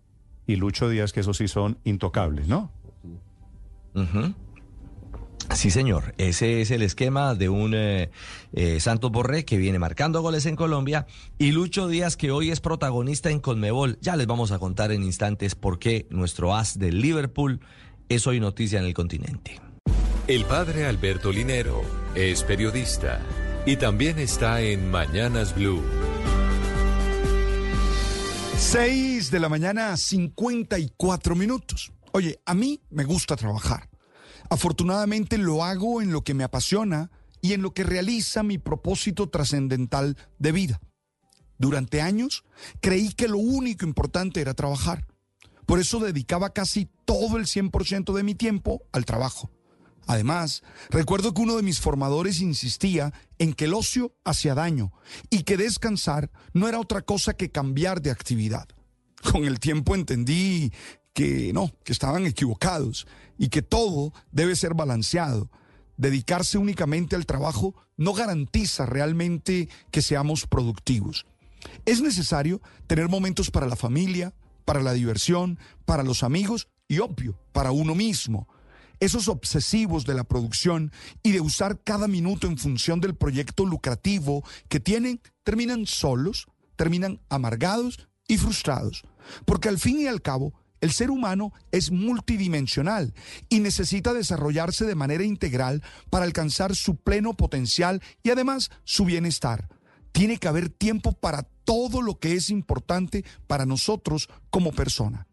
y 0.47 0.55
Lucho 0.55 0.89
Díaz, 0.89 1.13
que 1.13 1.19
esos 1.19 1.37
sí 1.37 1.47
son 1.47 1.77
intocables, 1.83 2.47
¿no? 2.47 2.71
Sí, 5.53 5.71
señor. 5.71 6.13
Ese 6.17 6.61
es 6.61 6.71
el 6.71 6.81
esquema 6.81 7.35
de 7.35 7.49
un 7.49 7.73
eh, 7.73 8.09
eh, 8.53 8.79
Santos 8.79 9.11
Borré 9.11 9.45
que 9.45 9.57
viene 9.57 9.79
marcando 9.79 10.21
goles 10.21 10.45
en 10.45 10.55
Colombia 10.55 11.07
y 11.37 11.51
Lucho 11.51 11.87
Díaz 11.87 12.17
que 12.17 12.31
hoy 12.31 12.51
es 12.51 12.59
protagonista 12.59 13.29
en 13.29 13.39
Conmebol. 13.39 13.97
Ya 14.01 14.15
les 14.15 14.27
vamos 14.27 14.51
a 14.51 14.59
contar 14.59 14.91
en 14.91 15.03
instantes 15.03 15.55
por 15.55 15.79
qué 15.79 16.05
nuestro 16.09 16.55
as 16.55 16.77
del 16.77 17.01
Liverpool 17.01 17.59
es 18.09 18.27
hoy 18.27 18.39
noticia 18.39 18.79
en 18.79 18.85
el 18.85 18.93
continente. 18.93 19.59
El 20.27 20.45
padre 20.45 20.85
Alberto 20.85 21.31
Linero 21.31 21.81
es 22.13 22.43
periodista 22.43 23.21
y 23.65 23.77
también 23.77 24.19
está 24.19 24.61
en 24.61 24.91
Mañanas 24.91 25.55
Blue. 25.55 25.81
6 28.59 29.29
de 29.29 29.39
la 29.39 29.49
mañana, 29.49 29.95
54 29.95 31.35
minutos. 31.35 31.91
Oye, 32.11 32.39
a 32.45 32.55
mí 32.55 32.81
me 32.89 33.03
gusta 33.05 33.35
trabajar. 33.35 33.87
Afortunadamente 34.49 35.37
lo 35.37 35.63
hago 35.63 36.01
en 36.01 36.11
lo 36.11 36.23
que 36.23 36.33
me 36.33 36.43
apasiona 36.43 37.11
y 37.39 37.53
en 37.53 37.61
lo 37.61 37.73
que 37.73 37.83
realiza 37.83 38.41
mi 38.41 38.57
propósito 38.57 39.29
trascendental 39.29 40.17
de 40.39 40.51
vida. 40.51 40.81
Durante 41.59 42.01
años 42.01 42.45
creí 42.81 43.13
que 43.13 43.27
lo 43.27 43.37
único 43.37 43.85
importante 43.85 44.41
era 44.41 44.55
trabajar. 44.55 45.05
Por 45.67 45.79
eso 45.79 45.99
dedicaba 45.99 46.51
casi 46.51 46.89
todo 47.05 47.37
el 47.37 47.45
100% 47.45 48.13
de 48.13 48.23
mi 48.23 48.33
tiempo 48.33 48.81
al 48.91 49.05
trabajo. 49.05 49.51
Además, 50.07 50.63
recuerdo 50.89 51.33
que 51.33 51.41
uno 51.41 51.57
de 51.57 51.63
mis 51.63 51.81
formadores 51.81 52.39
insistía 52.39 53.13
en 53.37 53.53
que 53.53 53.65
el 53.65 53.73
ocio 53.73 54.13
hacía 54.23 54.55
daño 54.55 54.93
y 55.29 55.43
que 55.43 55.57
descansar 55.57 56.31
no 56.53 56.69
era 56.69 56.79
otra 56.79 57.01
cosa 57.01 57.33
que 57.33 57.51
cambiar 57.51 58.01
de 58.01 58.11
actividad. 58.11 58.67
Con 59.31 59.43
el 59.43 59.59
tiempo 59.59 59.95
entendí 59.95 60.71
que 61.13 61.51
no, 61.51 61.73
que 61.83 61.91
estaban 61.91 62.25
equivocados 62.25 63.05
y 63.37 63.49
que 63.49 63.61
todo 63.61 64.13
debe 64.31 64.55
ser 64.55 64.73
balanceado. 64.75 65.51
Dedicarse 65.97 66.57
únicamente 66.57 67.15
al 67.15 67.25
trabajo 67.25 67.75
no 67.97 68.13
garantiza 68.13 68.85
realmente 68.85 69.67
que 69.91 70.01
seamos 70.01 70.47
productivos. 70.47 71.25
Es 71.85 72.01
necesario 72.01 72.61
tener 72.85 73.09
momentos 73.09 73.51
para 73.51 73.67
la 73.67 73.75
familia, 73.75 74.33
para 74.63 74.81
la 74.81 74.93
diversión, 74.93 75.59
para 75.85 76.03
los 76.03 76.23
amigos 76.23 76.69
y 76.87 76.99
obvio 76.99 77.37
para 77.51 77.71
uno 77.71 77.95
mismo. 77.95 78.47
Esos 78.99 79.27
obsesivos 79.27 80.05
de 80.05 80.15
la 80.15 80.23
producción 80.23 80.91
y 81.23 81.31
de 81.31 81.41
usar 81.41 81.81
cada 81.83 82.07
minuto 82.07 82.47
en 82.47 82.57
función 82.57 82.99
del 82.99 83.15
proyecto 83.15 83.65
lucrativo 83.65 84.43
que 84.69 84.79
tienen, 84.79 85.21
terminan 85.43 85.85
solos, 85.85 86.47
terminan 86.75 87.19
amargados 87.29 88.07
y 88.27 88.37
frustrados. 88.37 89.03
Porque 89.45 89.69
al 89.69 89.77
fin 89.77 89.99
y 89.99 90.07
al 90.07 90.21
cabo, 90.21 90.53
el 90.81 90.91
ser 90.91 91.09
humano 91.09 91.53
es 91.71 91.91
multidimensional 91.91 93.13
y 93.49 93.59
necesita 93.59 94.13
desarrollarse 94.13 94.85
de 94.85 94.95
manera 94.95 95.23
integral 95.23 95.83
para 96.09 96.25
alcanzar 96.25 96.75
su 96.75 96.97
pleno 96.97 97.35
potencial 97.35 98.01
y 98.23 98.29
además 98.29 98.69
su 98.83 99.05
bienestar. 99.05 99.69
Tiene 100.11 100.37
que 100.37 100.47
haber 100.47 100.69
tiempo 100.69 101.13
para 101.13 101.43
todo 101.63 102.01
lo 102.01 102.19
que 102.19 102.33
es 102.33 102.49
importante 102.49 103.25
para 103.47 103.65
nosotros 103.65 104.29
como 104.49 104.71
persona. 104.71 105.26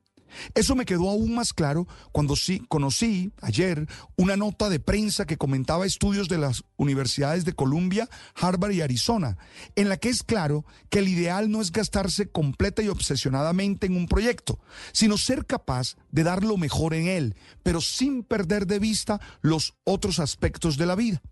Eso 0.55 0.75
me 0.75 0.85
quedó 0.85 1.09
aún 1.09 1.35
más 1.35 1.53
claro 1.53 1.87
cuando 2.13 2.37
sí, 2.37 2.63
conocí 2.69 3.33
ayer 3.41 3.87
una 4.17 4.37
nota 4.37 4.69
de 4.69 4.81
prensa 4.81 5.27
que 5.27 5.37
comentaba 5.37 5.87
estudios 5.87 6.29
de 6.29 6.39
las 6.39 6.65
universidades 6.77 7.45
de 7.45 7.53
Columbia, 7.53 8.09
Harvard 8.35 8.73
y 8.73 8.81
Arizona, 8.81 9.37
en 9.77 9.89
la 9.89 9.97
que 9.97 10.09
es 10.09 10.23
claro 10.23 10.65
que 10.91 11.01
el 11.01 11.09
ideal 11.09 11.51
no 11.51 11.61
es 11.61 11.73
gastarse 11.73 12.29
completa 12.29 12.83
y 12.83 12.89
obsesionadamente 12.89 13.87
en 13.87 13.97
un 13.97 14.07
proyecto, 14.07 14.59
sino 14.93 15.19
ser 15.19 15.47
capaz 15.47 15.97
de 16.11 16.25
dar 16.25 16.45
lo 16.45 16.57
mejor 16.57 16.95
en 16.95 17.09
él, 17.09 17.37
pero 17.63 17.81
sin 17.81 18.23
perder 18.23 18.67
de 18.67 18.79
vista 18.79 19.21
los 19.41 19.75
otros 19.85 20.19
aspectos 20.19 20.77
de 20.77 20.87
la 20.87 20.95
vida. 20.95 21.23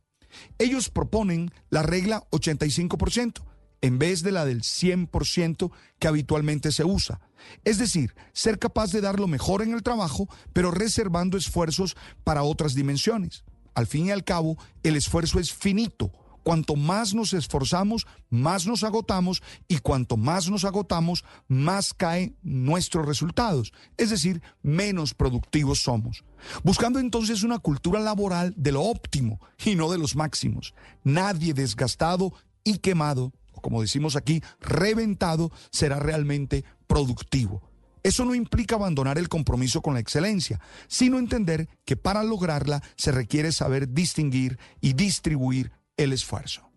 Ellos 0.59 0.89
proponen 0.89 1.51
la 1.69 1.83
regla 1.83 2.25
85% 2.31 3.52
en 3.83 3.99
vez 3.99 4.23
de 4.23 4.33
la 4.33 4.47
del 4.47 4.63
100% 4.63 5.71
que 5.99 6.09
habitualmente 6.09 6.73
se 6.73 6.85
usa. 6.85 7.21
Es 7.65 7.79
decir, 7.79 8.15
ser 8.33 8.59
capaz 8.59 8.93
de 8.93 9.01
dar 9.01 9.21
lo 9.21 9.27
mejor 9.27 9.63
en 9.63 9.75
el 9.75 9.83
trabajo, 9.83 10.29
pero 10.53 10.71
reservando 10.71 11.37
esfuerzos 11.37 11.97
para 12.25 12.45
otras 12.45 12.75
dimensiones. 12.75 13.45
Al 13.75 13.87
fin 13.87 14.07
y 14.07 14.11
al 14.11 14.25
cabo, 14.25 14.57
el 14.83 14.97
esfuerzo 14.97 15.41
es 15.41 15.53
finito. 15.53 16.13
Cuanto 16.45 16.75
más 16.75 17.15
nos 17.15 17.33
esforzamos, 17.35 18.07
más 18.29 18.67
nos 18.67 18.83
agotamos 18.83 19.43
y 19.69 19.79
cuanto 19.79 20.17
más 20.17 20.51
nos 20.51 20.65
agotamos, 20.65 21.25
más 21.47 21.95
caen 21.95 22.37
nuestros 22.43 23.07
resultados, 23.07 23.73
es 23.97 24.11
decir, 24.11 24.43
menos 24.61 25.15
productivos 25.15 25.83
somos. 25.83 26.25
Buscando 26.65 26.99
entonces 26.99 27.45
una 27.45 27.61
cultura 27.61 28.01
laboral 28.01 28.55
de 28.57 28.73
lo 28.73 28.83
óptimo 28.83 29.41
y 29.65 29.77
no 29.77 29.89
de 29.89 29.99
los 29.99 30.17
máximos. 30.17 30.75
Nadie 31.05 31.55
desgastado 31.55 32.33
y 32.65 32.79
quemado 32.79 33.33
como 33.63 33.81
decimos 33.81 34.17
aquí, 34.17 34.43
reventado, 34.61 35.51
será 35.71 35.99
realmente 35.99 36.65
productivo. 36.87 37.63
Eso 38.03 38.25
no 38.25 38.35
implica 38.35 38.75
abandonar 38.75 39.17
el 39.17 39.29
compromiso 39.29 39.81
con 39.81 39.95
la 39.95 40.01
excelencia, 40.01 40.61
sino 40.89 41.19
entender 41.19 41.69
que 41.85 41.97
para 41.97 42.25
lograrla 42.25 42.83
se 42.97 43.13
requiere 43.13 43.53
saber 43.53 43.89
distinguir 43.89 44.59
y 44.81 44.93
distribuir 44.93 45.73
el 45.97 46.13
esfuerzo. 46.13 46.69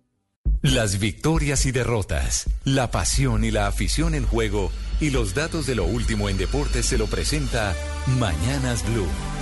Las 0.61 0.99
victorias 0.99 1.65
y 1.65 1.71
derrotas, 1.71 2.45
la 2.63 2.91
pasión 2.91 3.43
y 3.43 3.51
la 3.51 3.67
afición 3.67 4.15
en 4.15 4.25
juego 4.25 4.71
y 4.99 5.09
los 5.09 5.35
datos 5.35 5.65
de 5.65 5.75
lo 5.75 5.85
último 5.85 6.29
en 6.29 6.37
deportes 6.37 6.85
se 6.85 6.97
lo 6.97 7.07
presenta 7.07 7.75
Mañanas 8.19 8.83
Blue. 8.85 9.34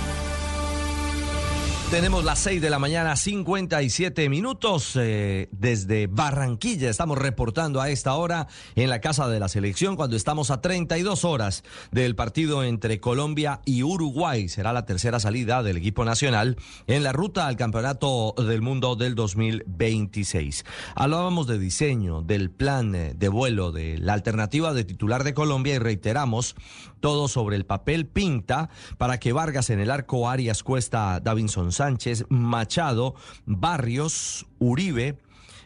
Tenemos 1.90 2.24
las 2.24 2.40
6 2.40 2.60
de 2.60 2.70
la 2.70 2.80
mañana, 2.80 3.14
57 3.14 4.28
minutos 4.28 4.96
eh, 4.96 5.48
desde 5.52 6.08
Barranquilla. 6.08 6.90
Estamos 6.90 7.16
reportando 7.18 7.80
a 7.80 7.88
esta 7.88 8.14
hora 8.14 8.48
en 8.74 8.90
la 8.90 9.00
Casa 9.00 9.28
de 9.28 9.38
la 9.38 9.48
Selección 9.48 9.94
cuando 9.94 10.16
estamos 10.16 10.50
a 10.50 10.60
32 10.60 11.24
horas 11.24 11.62
del 11.92 12.16
partido 12.16 12.64
entre 12.64 12.98
Colombia 12.98 13.60
y 13.64 13.84
Uruguay. 13.84 14.48
Será 14.48 14.72
la 14.72 14.86
tercera 14.86 15.20
salida 15.20 15.62
del 15.62 15.76
equipo 15.76 16.04
nacional 16.04 16.56
en 16.88 17.04
la 17.04 17.12
ruta 17.12 17.46
al 17.46 17.56
Campeonato 17.56 18.34
del 18.38 18.60
Mundo 18.60 18.96
del 18.96 19.14
2026. 19.14 20.64
Hablábamos 20.96 21.46
de 21.46 21.58
diseño, 21.60 22.22
del 22.22 22.50
plan 22.50 22.94
eh, 22.96 23.14
de 23.14 23.28
vuelo, 23.28 23.70
de 23.70 23.98
la 23.98 24.14
alternativa 24.14 24.72
de 24.74 24.82
titular 24.82 25.22
de 25.22 25.34
Colombia 25.34 25.76
y 25.76 25.78
reiteramos 25.78 26.56
todo 27.04 27.28
sobre 27.28 27.56
el 27.56 27.66
papel 27.66 28.06
pinta 28.06 28.70
para 28.96 29.20
que 29.20 29.34
Vargas 29.34 29.68
en 29.68 29.78
el 29.78 29.90
arco 29.90 30.26
Arias 30.26 30.62
Cuesta 30.62 31.20
Davinson 31.20 31.70
Sánchez, 31.70 32.24
Machado, 32.30 33.14
Barrios, 33.44 34.46
Uribe, 34.58 35.18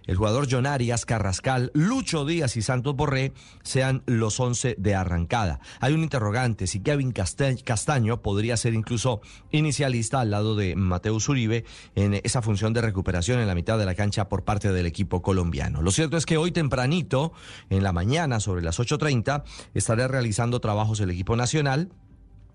el 0.08 0.16
jugador 0.16 0.48
John 0.50 0.66
Arias, 0.66 1.06
Carrascal, 1.06 1.70
Lucho 1.74 2.24
Díaz 2.24 2.56
y 2.56 2.62
Santos 2.62 2.96
Borré 2.96 3.32
sean 3.62 4.02
los 4.06 4.40
11 4.40 4.74
de 4.78 4.94
arrancada. 4.96 5.60
Hay 5.80 5.92
un 5.92 6.02
interrogante 6.02 6.66
si 6.66 6.80
Kevin 6.80 7.12
Castaño 7.12 8.22
podría 8.22 8.56
ser 8.56 8.74
incluso 8.74 9.20
inicialista 9.52 10.20
al 10.20 10.30
lado 10.30 10.56
de 10.56 10.74
Mateus 10.74 11.28
Uribe 11.28 11.64
en 11.94 12.14
esa 12.24 12.42
función 12.42 12.72
de 12.72 12.80
recuperación 12.80 13.38
en 13.38 13.46
la 13.46 13.54
mitad 13.54 13.78
de 13.78 13.84
la 13.84 13.94
cancha 13.94 14.28
por 14.28 14.44
parte 14.44 14.72
del 14.72 14.86
equipo 14.86 15.22
colombiano. 15.22 15.82
Lo 15.82 15.90
cierto 15.90 16.16
es 16.16 16.24
que 16.24 16.38
hoy 16.38 16.52
tempranito, 16.52 17.32
en 17.68 17.82
la 17.82 17.92
mañana, 17.92 18.40
sobre 18.40 18.62
las 18.62 18.80
8.30, 18.80 19.44
estará 19.74 20.08
realizando 20.08 20.60
trabajos 20.60 21.00
el 21.00 21.10
equipo 21.10 21.36
nacional 21.36 21.90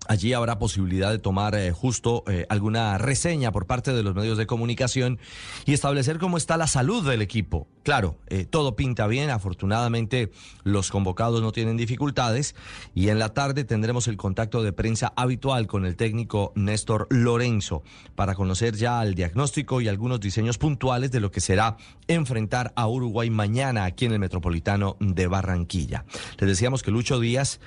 Allí 0.06 0.32
habrá 0.32 0.58
posibilidad 0.58 1.10
de 1.10 1.18
tomar 1.18 1.54
eh, 1.54 1.72
justo 1.72 2.24
eh, 2.26 2.46
alguna 2.48 2.98
reseña 2.98 3.52
por 3.52 3.66
parte 3.66 3.92
de 3.92 4.02
los 4.02 4.14
medios 4.14 4.38
de 4.38 4.46
comunicación 4.46 5.18
y 5.64 5.72
establecer 5.72 6.18
cómo 6.18 6.36
está 6.36 6.56
la 6.56 6.66
salud 6.66 7.08
del 7.08 7.22
equipo. 7.22 7.68
Claro, 7.84 8.16
eh, 8.28 8.46
todo 8.46 8.76
pinta 8.76 9.06
bien, 9.06 9.28
afortunadamente 9.28 10.32
los 10.62 10.90
convocados 10.90 11.42
no 11.42 11.52
tienen 11.52 11.76
dificultades 11.76 12.54
y 12.94 13.10
en 13.10 13.18
la 13.18 13.34
tarde 13.34 13.64
tendremos 13.64 14.08
el 14.08 14.16
contacto 14.16 14.62
de 14.62 14.72
prensa 14.72 15.12
habitual 15.16 15.66
con 15.66 15.84
el 15.84 15.94
técnico 15.94 16.52
Néstor 16.54 17.06
Lorenzo 17.10 17.82
para 18.14 18.34
conocer 18.34 18.74
ya 18.74 19.02
el 19.02 19.14
diagnóstico 19.14 19.82
y 19.82 19.88
algunos 19.88 20.18
diseños 20.20 20.56
puntuales 20.56 21.10
de 21.12 21.20
lo 21.20 21.30
que 21.30 21.42
será 21.42 21.76
enfrentar 22.08 22.72
a 22.74 22.88
Uruguay 22.88 23.28
mañana 23.28 23.84
aquí 23.84 24.06
en 24.06 24.12
el 24.12 24.18
Metropolitano 24.18 24.96
de 25.00 25.26
Barranquilla. 25.26 26.06
Les 26.38 26.48
decíamos 26.48 26.82
que 26.82 26.90
Lucho 26.90 27.20
Díaz, 27.20 27.60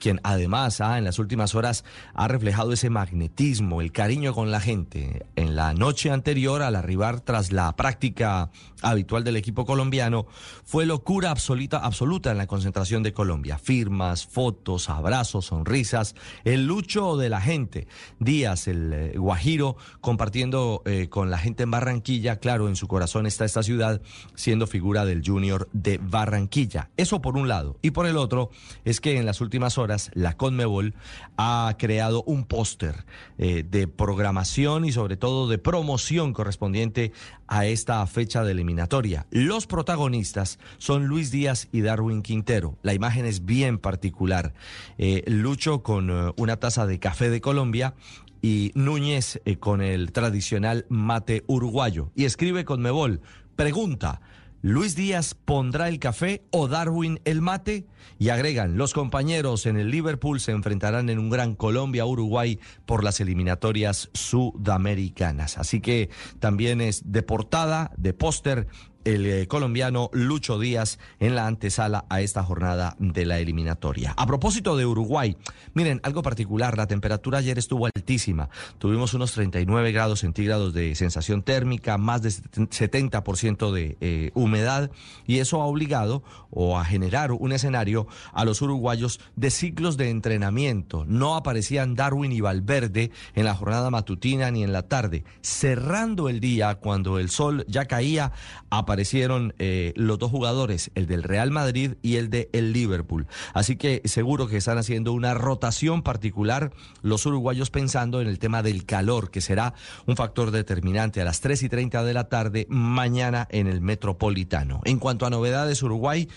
quien 0.00 0.20
además 0.24 0.80
ha 0.80 0.98
en 0.98 1.04
las 1.04 1.20
últimas 1.20 1.54
horas 1.54 1.84
ha 2.14 2.26
reflejado 2.26 2.72
ese 2.72 2.90
magnetismo, 2.90 3.80
el 3.80 3.92
cariño 3.92 4.34
con 4.34 4.50
la 4.50 4.60
gente. 4.60 5.26
En 5.36 5.54
la 5.54 5.74
noche 5.74 6.10
anterior, 6.10 6.62
al 6.62 6.74
arribar 6.74 7.20
tras 7.20 7.52
la 7.52 7.74
práctica 7.76 8.50
habitual 8.82 9.22
del 9.24 9.36
equipo 9.36 9.59
colombiano, 9.66 10.26
fue 10.64 10.86
locura 10.86 11.30
absoluta, 11.30 11.78
absoluta 11.78 12.30
en 12.30 12.38
la 12.38 12.46
concentración 12.46 13.02
de 13.02 13.12
Colombia. 13.12 13.58
Firmas, 13.58 14.26
fotos, 14.26 14.88
abrazos, 14.88 15.46
sonrisas, 15.46 16.14
el 16.44 16.66
lucho 16.66 17.16
de 17.16 17.28
la 17.28 17.40
gente. 17.40 17.86
Díaz, 18.18 18.68
el 18.68 18.92
eh, 18.92 19.18
Guajiro, 19.18 19.76
compartiendo 20.00 20.82
eh, 20.84 21.08
con 21.08 21.30
la 21.30 21.38
gente 21.38 21.62
en 21.62 21.70
Barranquilla, 21.70 22.36
claro, 22.36 22.68
en 22.68 22.76
su 22.76 22.88
corazón 22.88 23.26
está 23.26 23.44
esta 23.44 23.62
ciudad, 23.62 24.00
siendo 24.34 24.66
figura 24.66 25.04
del 25.04 25.22
Junior 25.24 25.68
de 25.72 25.98
Barranquilla. 26.02 26.90
Eso 26.96 27.20
por 27.20 27.36
un 27.36 27.48
lado. 27.48 27.78
Y 27.82 27.90
por 27.90 28.06
el 28.06 28.16
otro, 28.16 28.50
es 28.84 29.00
que 29.00 29.18
en 29.18 29.26
las 29.26 29.40
últimas 29.40 29.78
horas 29.78 30.10
la 30.14 30.36
Conmebol 30.36 30.94
ha 31.36 31.74
creado 31.78 32.22
un 32.24 32.44
póster 32.44 33.04
eh, 33.38 33.64
de 33.68 33.88
programación 33.88 34.84
y 34.84 34.92
sobre 34.92 35.16
todo 35.16 35.48
de 35.48 35.58
promoción 35.58 36.32
correspondiente 36.32 37.12
a 37.46 37.66
esta 37.66 38.06
fecha 38.06 38.44
de 38.44 38.52
eliminatoria. 38.52 39.26
Los 39.50 39.66
protagonistas 39.66 40.60
son 40.78 41.06
Luis 41.06 41.32
Díaz 41.32 41.66
y 41.72 41.80
Darwin 41.80 42.22
Quintero. 42.22 42.78
La 42.82 42.94
imagen 42.94 43.26
es 43.26 43.46
bien 43.46 43.78
particular. 43.78 44.54
Eh, 44.96 45.24
Lucho 45.26 45.82
con 45.82 46.08
eh, 46.08 46.32
una 46.36 46.58
taza 46.58 46.86
de 46.86 47.00
café 47.00 47.30
de 47.30 47.40
Colombia 47.40 47.94
y 48.42 48.70
Núñez 48.76 49.40
con 49.58 49.82
el 49.82 50.12
tradicional 50.12 50.86
mate 50.88 51.42
uruguayo. 51.48 52.12
Y 52.14 52.26
escribe 52.26 52.64
con 52.64 52.80
Mebol, 52.80 53.22
pregunta, 53.56 54.20
Luis 54.62 54.94
Díaz 54.94 55.34
pondrá 55.34 55.88
el 55.88 55.98
café 55.98 56.44
o 56.52 56.68
Darwin 56.68 57.18
el 57.24 57.40
mate 57.40 57.88
y 58.18 58.28
agregan, 58.28 58.76
los 58.76 58.92
compañeros 58.92 59.66
en 59.66 59.76
el 59.76 59.90
Liverpool 59.90 60.40
se 60.40 60.52
enfrentarán 60.52 61.10
en 61.10 61.18
un 61.18 61.30
gran 61.30 61.54
Colombia-Uruguay 61.54 62.58
por 62.86 63.04
las 63.04 63.20
eliminatorias 63.20 64.10
sudamericanas. 64.12 65.58
Así 65.58 65.80
que 65.80 66.10
también 66.38 66.80
es 66.80 67.12
de 67.12 67.22
portada, 67.22 67.90
de 67.96 68.12
póster 68.12 68.66
el 69.04 69.26
eh, 69.26 69.46
colombiano 69.46 70.10
Lucho 70.12 70.58
Díaz 70.58 70.98
en 71.18 71.34
la 71.34 71.46
antesala 71.46 72.04
a 72.08 72.20
esta 72.20 72.42
jornada 72.42 72.96
de 72.98 73.24
la 73.24 73.38
eliminatoria. 73.38 74.14
A 74.16 74.26
propósito 74.26 74.76
de 74.76 74.86
Uruguay, 74.86 75.36
miren, 75.74 76.00
algo 76.02 76.22
particular, 76.22 76.76
la 76.76 76.86
temperatura 76.86 77.38
ayer 77.38 77.58
estuvo 77.58 77.86
altísima. 77.86 78.50
Tuvimos 78.78 79.14
unos 79.14 79.32
39 79.32 79.92
grados 79.92 80.20
centígrados 80.20 80.74
de 80.74 80.94
sensación 80.94 81.42
térmica, 81.42 81.98
más 81.98 82.22
de 82.22 82.30
70% 82.30 83.72
de 83.72 83.96
eh, 84.00 84.30
humedad 84.34 84.90
y 85.26 85.38
eso 85.38 85.62
ha 85.62 85.66
obligado 85.66 86.22
o 86.50 86.78
a 86.78 86.84
generar 86.84 87.32
un 87.32 87.52
escenario 87.52 87.89
a 88.32 88.44
los 88.44 88.62
uruguayos 88.62 89.20
de 89.36 89.50
ciclos 89.50 89.96
de 89.96 90.10
entrenamiento. 90.10 91.04
No 91.06 91.36
aparecían 91.36 91.94
Darwin 91.94 92.32
y 92.32 92.40
Valverde 92.40 93.10
en 93.34 93.44
la 93.44 93.54
jornada 93.54 93.90
matutina 93.90 94.50
ni 94.50 94.62
en 94.62 94.72
la 94.72 94.88
tarde. 94.88 95.24
Cerrando 95.42 96.28
el 96.28 96.40
día, 96.40 96.76
cuando 96.76 97.18
el 97.18 97.30
sol 97.30 97.64
ya 97.68 97.86
caía, 97.86 98.32
aparecieron 98.70 99.54
eh, 99.58 99.92
los 99.96 100.18
dos 100.18 100.30
jugadores, 100.30 100.90
el 100.94 101.06
del 101.06 101.22
Real 101.22 101.50
Madrid 101.50 101.94
y 102.02 102.16
el 102.16 102.30
de 102.30 102.48
el 102.52 102.72
Liverpool. 102.72 103.26
Así 103.54 103.76
que 103.76 104.02
seguro 104.04 104.46
que 104.46 104.56
están 104.56 104.78
haciendo 104.78 105.12
una 105.12 105.34
rotación 105.34 106.02
particular 106.02 106.72
los 107.02 107.26
uruguayos 107.26 107.70
pensando 107.70 108.20
en 108.20 108.28
el 108.28 108.38
tema 108.38 108.62
del 108.62 108.84
calor, 108.84 109.30
que 109.30 109.40
será 109.40 109.74
un 110.06 110.16
factor 110.16 110.50
determinante 110.50 111.20
a 111.20 111.24
las 111.24 111.40
3 111.40 111.62
y 111.64 111.68
30 111.68 112.04
de 112.04 112.14
la 112.14 112.28
tarde 112.28 112.66
mañana 112.68 113.48
en 113.50 113.66
el 113.66 113.80
Metropolitano. 113.80 114.80
En 114.84 114.98
cuanto 114.98 115.26
a 115.26 115.30
novedades, 115.30 115.82
Uruguay 115.82 116.28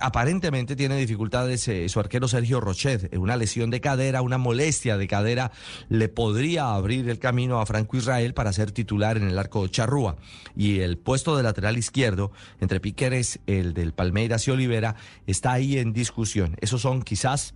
aparentemente 0.00 0.76
tiene 0.76 0.96
dificultades 0.96 1.66
eh, 1.68 1.88
su 1.88 2.00
arquero 2.00 2.28
Sergio 2.28 2.60
Rochet, 2.60 3.12
eh, 3.12 3.18
una 3.18 3.36
lesión 3.36 3.70
de 3.70 3.80
cadera, 3.80 4.22
una 4.22 4.38
molestia 4.38 4.96
de 4.96 5.06
cadera 5.06 5.52
le 5.88 6.08
podría 6.08 6.74
abrir 6.74 7.08
el 7.08 7.18
camino 7.18 7.60
a 7.60 7.66
Franco 7.66 7.96
Israel 7.96 8.34
para 8.34 8.52
ser 8.52 8.72
titular 8.72 9.16
en 9.16 9.28
el 9.28 9.38
arco 9.38 9.66
Charrúa 9.68 10.16
y 10.56 10.80
el 10.80 10.98
puesto 10.98 11.36
de 11.36 11.42
lateral 11.42 11.78
izquierdo 11.78 12.32
entre 12.60 12.80
Piqueres, 12.80 13.40
el 13.46 13.74
del 13.74 13.92
Palmeiras 13.92 14.46
y 14.48 14.50
Olivera 14.50 14.96
está 15.26 15.52
ahí 15.52 15.78
en 15.78 15.92
discusión. 15.92 16.56
Esos 16.60 16.82
son 16.82 17.02
quizás 17.02 17.54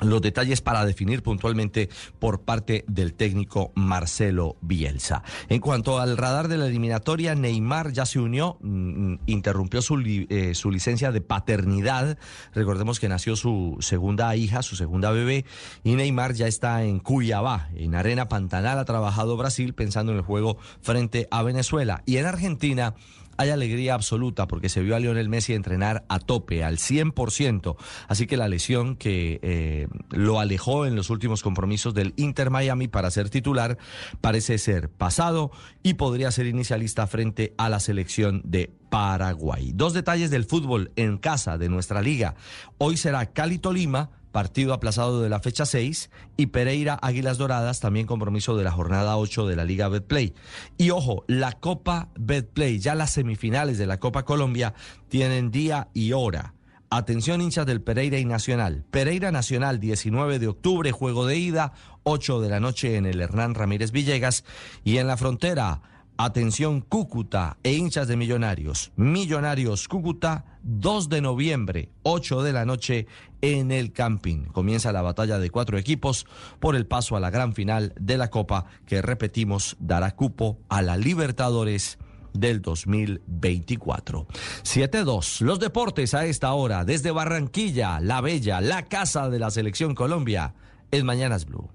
los 0.00 0.20
detalles 0.20 0.60
para 0.60 0.84
definir 0.84 1.22
puntualmente 1.22 1.88
por 2.18 2.40
parte 2.40 2.84
del 2.88 3.14
técnico 3.14 3.72
Marcelo 3.74 4.56
Bielsa. 4.60 5.22
En 5.48 5.60
cuanto 5.60 6.00
al 6.00 6.16
radar 6.16 6.48
de 6.48 6.56
la 6.56 6.66
eliminatoria, 6.66 7.34
Neymar 7.34 7.92
ya 7.92 8.06
se 8.06 8.18
unió, 8.18 8.58
mm, 8.60 9.14
interrumpió 9.26 9.82
su, 9.82 10.02
eh, 10.04 10.54
su 10.54 10.70
licencia 10.70 11.12
de 11.12 11.20
paternidad. 11.20 12.18
Recordemos 12.54 13.00
que 13.00 13.08
nació 13.08 13.36
su 13.36 13.76
segunda 13.80 14.34
hija, 14.36 14.62
su 14.62 14.76
segunda 14.76 15.10
bebé, 15.10 15.44
y 15.84 15.94
Neymar 15.94 16.34
ya 16.34 16.46
está 16.46 16.84
en 16.84 16.98
Cuyabá, 16.98 17.68
en 17.74 17.94
Arena 17.94 18.28
Pantanal, 18.28 18.78
ha 18.78 18.84
trabajado 18.84 19.36
Brasil 19.36 19.74
pensando 19.74 20.12
en 20.12 20.18
el 20.18 20.24
juego 20.24 20.56
frente 20.80 21.28
a 21.30 21.42
Venezuela. 21.42 22.02
Y 22.06 22.16
en 22.16 22.26
Argentina, 22.26 22.94
hay 23.36 23.50
alegría 23.50 23.94
absoluta 23.94 24.46
porque 24.46 24.68
se 24.68 24.82
vio 24.82 24.96
a 24.96 25.00
Lionel 25.00 25.28
Messi 25.28 25.54
entrenar 25.54 26.04
a 26.08 26.18
tope, 26.18 26.64
al 26.64 26.78
100%. 26.78 27.76
Así 28.08 28.26
que 28.26 28.36
la 28.36 28.48
lesión 28.48 28.96
que 28.96 29.40
eh, 29.42 29.88
lo 30.10 30.40
alejó 30.40 30.86
en 30.86 30.96
los 30.96 31.10
últimos 31.10 31.42
compromisos 31.42 31.94
del 31.94 32.14
Inter 32.16 32.50
Miami 32.50 32.88
para 32.88 33.10
ser 33.10 33.30
titular 33.30 33.78
parece 34.20 34.58
ser 34.58 34.88
pasado 34.88 35.50
y 35.82 35.94
podría 35.94 36.30
ser 36.30 36.46
inicialista 36.46 37.06
frente 37.06 37.54
a 37.58 37.68
la 37.68 37.80
selección 37.80 38.42
de 38.44 38.72
Paraguay. 38.90 39.72
Dos 39.74 39.94
detalles 39.94 40.30
del 40.30 40.44
fútbol 40.44 40.92
en 40.96 41.18
casa 41.18 41.58
de 41.58 41.68
nuestra 41.68 42.02
liga. 42.02 42.34
Hoy 42.78 42.96
será 42.96 43.32
Cali 43.32 43.58
Tolima 43.58 44.10
partido 44.32 44.72
aplazado 44.72 45.22
de 45.22 45.28
la 45.28 45.40
fecha 45.40 45.66
6, 45.66 46.10
y 46.36 46.46
Pereira 46.46 46.98
Águilas 47.00 47.38
Doradas, 47.38 47.80
también 47.80 48.06
compromiso 48.06 48.56
de 48.56 48.64
la 48.64 48.72
jornada 48.72 49.16
8 49.16 49.46
de 49.46 49.56
la 49.56 49.64
Liga 49.64 49.88
Betplay. 49.88 50.34
Y 50.78 50.90
ojo, 50.90 51.24
la 51.28 51.52
Copa 51.52 52.08
Betplay, 52.18 52.80
ya 52.80 52.94
las 52.94 53.12
semifinales 53.12 53.78
de 53.78 53.86
la 53.86 54.00
Copa 54.00 54.24
Colombia 54.24 54.74
tienen 55.08 55.50
día 55.50 55.88
y 55.94 56.12
hora. 56.12 56.54
Atención 56.94 57.40
hinchas 57.40 57.64
del 57.64 57.80
Pereira 57.80 58.18
y 58.18 58.26
Nacional. 58.26 58.84
Pereira 58.90 59.32
Nacional, 59.32 59.80
19 59.80 60.38
de 60.38 60.48
octubre, 60.48 60.92
juego 60.92 61.24
de 61.26 61.38
ida, 61.38 61.72
8 62.02 62.40
de 62.40 62.50
la 62.50 62.60
noche 62.60 62.96
en 62.96 63.06
el 63.06 63.20
Hernán 63.20 63.54
Ramírez 63.54 63.92
Villegas. 63.92 64.44
Y 64.84 64.98
en 64.98 65.06
la 65.06 65.16
frontera, 65.16 65.80
Atención 66.24 66.82
Cúcuta 66.82 67.58
e 67.64 67.72
hinchas 67.72 68.06
de 68.06 68.16
Millonarios. 68.16 68.92
Millonarios 68.94 69.88
Cúcuta, 69.88 70.44
2 70.62 71.08
de 71.08 71.20
noviembre, 71.20 71.88
8 72.04 72.44
de 72.44 72.52
la 72.52 72.64
noche 72.64 73.08
en 73.40 73.72
el 73.72 73.92
Campín. 73.92 74.44
Comienza 74.44 74.92
la 74.92 75.02
batalla 75.02 75.40
de 75.40 75.50
cuatro 75.50 75.78
equipos 75.78 76.26
por 76.60 76.76
el 76.76 76.86
paso 76.86 77.16
a 77.16 77.20
la 77.20 77.30
gran 77.30 77.54
final 77.54 77.92
de 77.98 78.18
la 78.18 78.30
Copa 78.30 78.66
que 78.86 79.02
repetimos 79.02 79.76
dará 79.80 80.14
cupo 80.14 80.60
a 80.68 80.80
la 80.80 80.96
Libertadores 80.96 81.98
del 82.32 82.62
2024. 82.62 84.28
7-2. 84.62 85.40
Los 85.40 85.58
deportes 85.58 86.14
a 86.14 86.24
esta 86.24 86.52
hora 86.52 86.84
desde 86.84 87.10
Barranquilla, 87.10 87.98
La 87.98 88.20
Bella, 88.20 88.60
la 88.60 88.84
casa 88.84 89.28
de 89.28 89.40
la 89.40 89.50
selección 89.50 89.96
Colombia. 89.96 90.54
Es 90.92 91.02
Mañanas 91.02 91.46
Blue. 91.46 91.68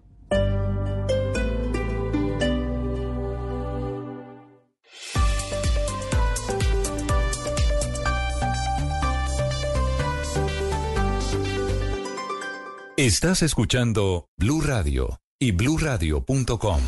Estás 12.98 13.44
escuchando 13.44 14.26
Blue 14.40 14.60
Radio 14.60 15.20
y 15.38 15.52
bluradio.com. 15.52 16.82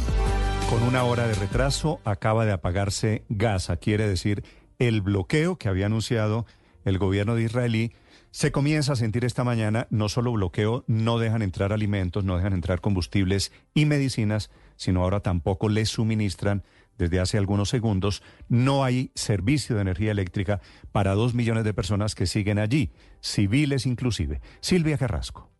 Con 0.67 0.81
una 0.81 1.03
hora 1.03 1.27
de 1.27 1.35
retraso 1.35 1.99
acaba 2.03 2.47
de 2.47 2.51
apagarse 2.51 3.25
Gaza, 3.29 3.77
quiere 3.77 4.07
decir 4.07 4.43
el 4.79 5.01
bloqueo 5.01 5.57
que 5.57 5.69
había 5.69 5.85
anunciado 5.85 6.47
el 6.83 6.97
gobierno 6.97 7.35
de 7.35 7.43
israelí 7.43 7.93
se 8.31 8.51
comienza 8.51 8.93
a 8.93 8.95
sentir 8.95 9.23
esta 9.23 9.43
mañana, 9.43 9.85
no 9.91 10.09
solo 10.09 10.31
bloqueo, 10.31 10.83
no 10.87 11.19
dejan 11.19 11.43
entrar 11.43 11.73
alimentos, 11.73 12.23
no 12.23 12.37
dejan 12.37 12.53
entrar 12.53 12.81
combustibles 12.81 13.51
y 13.75 13.85
medicinas, 13.85 14.49
sino 14.77 15.03
ahora 15.03 15.19
tampoco 15.19 15.69
les 15.69 15.89
suministran 15.89 16.63
desde 16.97 17.19
hace 17.19 17.37
algunos 17.37 17.69
segundos, 17.69 18.23
no 18.47 18.83
hay 18.83 19.11
servicio 19.13 19.75
de 19.75 19.83
energía 19.83 20.09
eléctrica 20.09 20.59
para 20.91 21.13
dos 21.13 21.35
millones 21.35 21.65
de 21.65 21.73
personas 21.75 22.15
que 22.15 22.25
siguen 22.25 22.57
allí, 22.57 22.93
civiles 23.21 23.85
inclusive. 23.85 24.41
Silvia 24.59 24.97
Carrasco. 24.97 25.51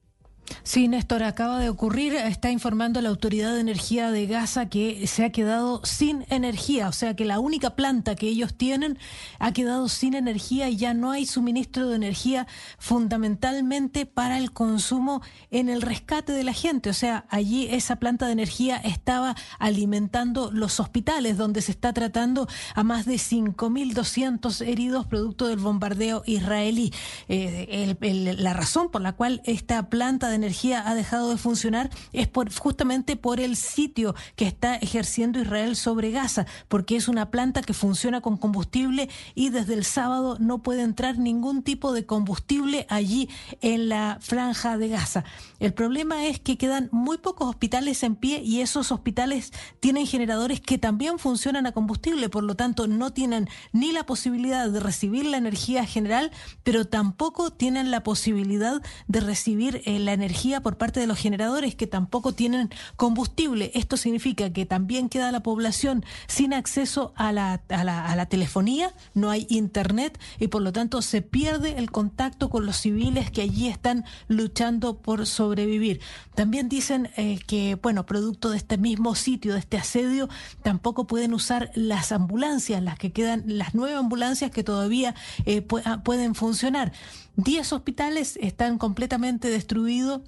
Sí, 0.64 0.88
Néstor, 0.88 1.24
acaba 1.24 1.60
de 1.60 1.70
ocurrir, 1.70 2.14
está 2.14 2.52
informando 2.52 3.02
la 3.02 3.10
Autoridad 3.10 3.54
de 3.54 3.62
Energía 3.62 4.12
de 4.12 4.26
Gaza 4.26 4.68
que 4.68 5.08
se 5.08 5.26
ha 5.26 5.32
quedado 5.32 5.82
sin 5.84 6.26
energía, 6.30 6.88
o 6.90 6.92
sea 6.92 7.16
que 7.16 7.26
la 7.26 7.40
única 7.40 7.76
planta 7.76 8.16
que 8.16 8.28
ellos 8.28 8.54
tienen 8.54 8.98
ha 9.40 9.52
quedado 9.52 9.90
sin 9.90 10.14
energía 10.14 10.70
y 10.70 10.78
ya 10.78 10.94
no 10.94 11.12
hay 11.12 11.26
suministro 11.26 11.88
de 11.90 11.96
energía 11.96 12.48
fundamentalmente 12.78 14.06
para 14.06 14.38
el 14.38 14.52
consumo 14.52 15.22
en 15.52 15.70
el 15.70 15.82
rescate 15.82 16.34
de 16.34 16.44
la 16.44 16.54
gente, 16.54 16.90
o 16.90 16.94
sea, 16.94 17.26
allí 17.30 17.68
esa 17.70 17.98
planta 17.98 18.28
de 18.28 18.34
energía 18.34 18.78
estaba 18.78 19.36
alimentando 19.58 20.52
los 20.52 20.80
hospitales 20.80 21.38
donde 21.38 21.62
se 21.62 21.72
está 21.72 21.94
tratando 21.94 22.48
a 22.76 22.84
más 22.84 23.06
de 23.06 23.16
5.200 23.16 24.66
heridos 24.66 25.06
producto 25.06 25.48
del 25.48 25.60
bombardeo 25.60 26.24
israelí. 26.26 26.94
Eh, 27.28 27.96
la 28.38 28.54
razón 28.54 28.90
por 28.90 29.02
la 29.02 29.14
cual 29.14 29.42
esta 29.46 29.90
planta 29.90 30.30
de 30.30 30.36
energía 30.40 30.90
ha 30.90 30.96
dejado 30.96 31.30
de 31.30 31.38
funcionar 31.38 31.90
es 32.14 32.28
por, 32.28 32.52
justamente 32.54 33.16
por 33.16 33.40
el 33.40 33.56
sitio 33.56 34.16
que 34.36 34.48
está 34.48 34.76
ejerciendo 34.76 35.40
Israel 35.40 35.76
sobre 35.76 36.12
Gaza, 36.12 36.46
porque 36.68 36.96
es 36.96 37.08
una 37.08 37.30
planta 37.30 37.62
que 37.62 37.74
funciona 37.74 38.22
con 38.22 38.38
combustible 38.38 39.10
y 39.36 39.50
desde 39.50 39.74
el 39.74 39.86
sábado 39.86 40.38
no 40.40 40.64
puede 40.64 40.82
entrar 40.82 41.18
ningún 41.18 41.64
tipo 41.64 41.94
de 41.94 42.06
combustible 42.06 42.86
allí 42.90 43.30
en 43.62 43.90
la 43.90 44.18
franja 44.22 44.78
de 44.78 44.90
Gaza. 44.90 45.24
El 45.60 45.74
problema 45.74 46.26
es 46.26 46.40
que 46.40 46.58
quedan 46.58 46.90
muy 46.92 47.18
pocos 47.18 47.50
hospitales 47.50 48.04
en 48.04 48.16
pie 48.16 48.42
y 48.42 48.62
esos 48.62 48.92
hospitales 48.92 49.52
tienen 49.80 50.08
generadores 50.08 50.62
que 50.62 50.78
también 50.78 51.20
funcionan 51.20 51.66
a 51.66 51.72
combustible, 51.72 52.30
por 52.30 52.44
lo 52.44 52.56
tanto 52.56 52.88
no 52.88 53.12
tienen 53.12 53.50
ni 53.74 53.92
la 53.92 54.06
posibilidad 54.06 54.70
de 54.70 54.80
recibir 54.80 55.26
la 55.26 55.38
energía 55.38 55.86
general, 55.86 56.32
pero 56.64 56.86
tampoco 56.86 57.52
tienen 57.52 57.92
la 57.92 58.04
posibilidad 58.04 58.82
de 59.08 59.20
recibir 59.20 59.82
eh, 59.86 60.00
la 60.00 60.14
energía 60.14 60.29
energía 60.30 60.62
por 60.62 60.78
parte 60.78 61.00
de 61.00 61.08
los 61.08 61.18
generadores 61.18 61.74
que 61.74 61.88
tampoco 61.88 62.34
tienen 62.34 62.70
combustible. 62.96 63.72
Esto 63.74 63.98
significa 63.98 64.52
que 64.52 64.68
también 64.68 65.10
queda 65.10 65.32
la 65.32 65.42
población 65.42 66.06
sin 66.28 66.54
acceso 66.54 67.14
a 67.16 67.32
la, 67.32 67.62
a 67.70 67.84
la, 67.84 68.06
a 68.06 68.16
la 68.16 68.28
telefonía, 68.28 68.94
no 69.16 69.32
hay 69.32 69.48
internet 69.50 70.20
y 70.40 70.48
por 70.48 70.62
lo 70.62 70.72
tanto 70.72 71.02
se 71.02 71.24
pierde 71.24 71.80
el 71.80 71.90
contacto 71.90 72.52
con 72.52 72.68
los 72.68 72.78
civiles 72.78 73.32
que 73.32 73.42
allí 73.42 73.68
están 73.70 74.06
luchando 74.28 74.98
por 74.98 75.26
sobrevivir. 75.26 76.00
También 76.36 76.70
dicen 76.70 77.10
eh, 77.18 77.40
que, 77.48 77.76
bueno, 77.82 78.06
producto 78.06 78.52
de 78.52 78.58
este 78.58 78.78
mismo 78.78 79.16
sitio, 79.16 79.54
de 79.54 79.60
este 79.60 79.78
asedio, 79.78 80.30
tampoco 80.62 81.08
pueden 81.08 81.34
usar 81.34 81.72
las 81.74 82.12
ambulancias, 82.12 82.84
las 82.84 83.00
que 83.00 83.12
quedan, 83.12 83.44
las 83.46 83.74
nueve 83.74 83.96
ambulancias 83.96 84.52
que 84.52 84.64
todavía 84.64 85.16
eh, 85.46 85.66
ah, 85.86 86.04
pueden 86.04 86.36
funcionar. 86.36 86.94
Diez 87.42 87.72
hospitales 87.72 88.38
están 88.42 88.78
completamente 88.78 89.50
destruidos 89.50 90.20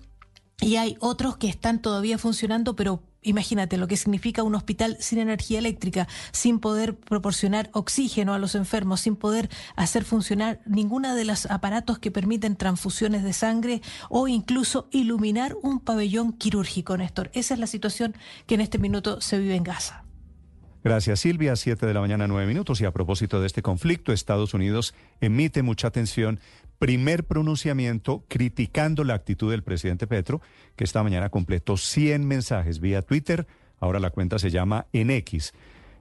y 0.62 0.78
hay 0.78 0.96
otros 1.02 1.36
que 1.36 1.50
están 1.50 1.82
todavía 1.82 2.18
funcionando, 2.18 2.78
pero 2.78 3.04
imagínate 3.22 3.76
lo 3.76 3.90
que 3.90 3.98
significa 3.98 4.44
un 4.44 4.56
hospital 4.56 4.96
sin 5.02 5.20
energía 5.20 5.60
eléctrica, 5.60 6.08
sin 6.32 6.60
poder 6.60 6.96
proporcionar 6.96 7.70
oxígeno 7.74 8.34
a 8.34 8.40
los 8.40 8.56
enfermos, 8.56 9.02
sin 9.02 9.18
poder 9.18 9.50
hacer 9.76 10.06
funcionar 10.06 10.62
ninguna 10.66 11.14
de 11.14 11.26
los 11.26 11.48
aparatos 11.48 12.00
que 12.00 12.12
permiten 12.12 12.56
transfusiones 12.56 13.24
de 13.24 13.34
sangre 13.34 13.82
o 14.10 14.30
incluso 14.30 14.88
iluminar 14.92 15.58
un 15.62 15.82
pabellón 15.82 16.32
quirúrgico, 16.32 16.96
Néstor. 16.96 17.30
Esa 17.34 17.56
es 17.56 17.60
la 17.60 17.68
situación 17.68 18.16
que 18.48 18.56
en 18.56 18.62
este 18.62 18.78
minuto 18.78 19.20
se 19.20 19.38
vive 19.38 19.58
en 19.58 19.64
Gaza. 19.64 20.06
Gracias 20.84 21.20
Silvia, 21.20 21.56
siete 21.56 21.86
de 21.86 21.94
la 21.94 22.02
mañana, 22.02 22.28
nueve 22.28 22.48
minutos. 22.48 22.82
Y 22.82 22.86
a 22.86 22.92
propósito 22.92 23.40
de 23.40 23.46
este 23.46 23.62
conflicto, 23.62 24.14
Estados 24.14 24.56
Unidos 24.56 24.96
emite 25.20 25.62
mucha 25.62 25.88
atención 25.88 26.40
primer 26.82 27.26
pronunciamiento 27.26 28.26
criticando 28.28 29.04
la 29.04 29.14
actitud 29.14 29.52
del 29.52 29.62
presidente 29.62 30.08
Petro, 30.08 30.42
que 30.76 30.84
esta 30.84 31.04
mañana 31.04 31.30
completó 31.30 31.78
100 31.78 32.26
mensajes 32.28 32.80
vía 32.80 33.04
Twitter. 33.04 33.46
Ahora 33.80 34.00
la 34.00 34.10
cuenta 34.10 34.40
se 34.40 34.50
llama 34.50 34.88
NX. 34.92 35.54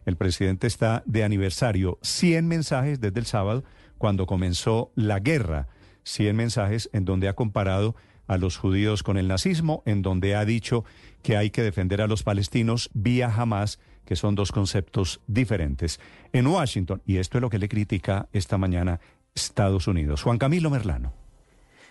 el 0.07 0.17
presidente 0.17 0.67
está 0.67 1.03
de 1.05 1.23
aniversario. 1.23 1.99
100 2.01 2.49
mensajes 2.49 2.99
desde 2.99 3.21
el 3.21 3.27
sábado, 3.27 3.63
cuando 3.99 4.25
comenzó 4.25 4.91
la 4.95 5.19
guerra. 5.19 5.69
100 6.05 6.35
mensajes 6.35 6.89
en 6.95 7.05
donde 7.05 7.29
ha 7.29 7.35
comparado 7.35 7.95
a 8.27 8.39
los 8.39 8.57
judíos 8.57 9.03
con 9.03 9.19
el 9.19 9.29
nazismo, 9.29 9.83
en 9.85 10.01
donde 10.01 10.35
ha 10.35 10.47
dicho 10.47 10.87
que 11.23 11.37
hay 11.37 11.51
que 11.51 11.63
defender 11.63 12.01
a 12.01 12.07
los 12.07 12.23
palestinos 12.23 12.89
vía 12.95 13.31
Hamas, 13.31 13.81
que 14.07 14.17
son 14.17 14.35
dos 14.35 14.51
conceptos 14.51 15.21
diferentes. 15.27 16.01
En 16.33 16.47
Washington, 16.47 17.03
y 17.05 17.19
esto 17.19 17.37
es 17.37 17.43
lo 17.43 17.51
que 17.51 17.59
le 17.59 17.69
critica 17.69 18.29
esta 18.33 18.57
mañana 18.57 18.99
Estados 19.45 19.87
Unidos. 19.87 20.23
Juan 20.23 20.39
Camilo 20.39 20.71
Merlano. 20.71 21.13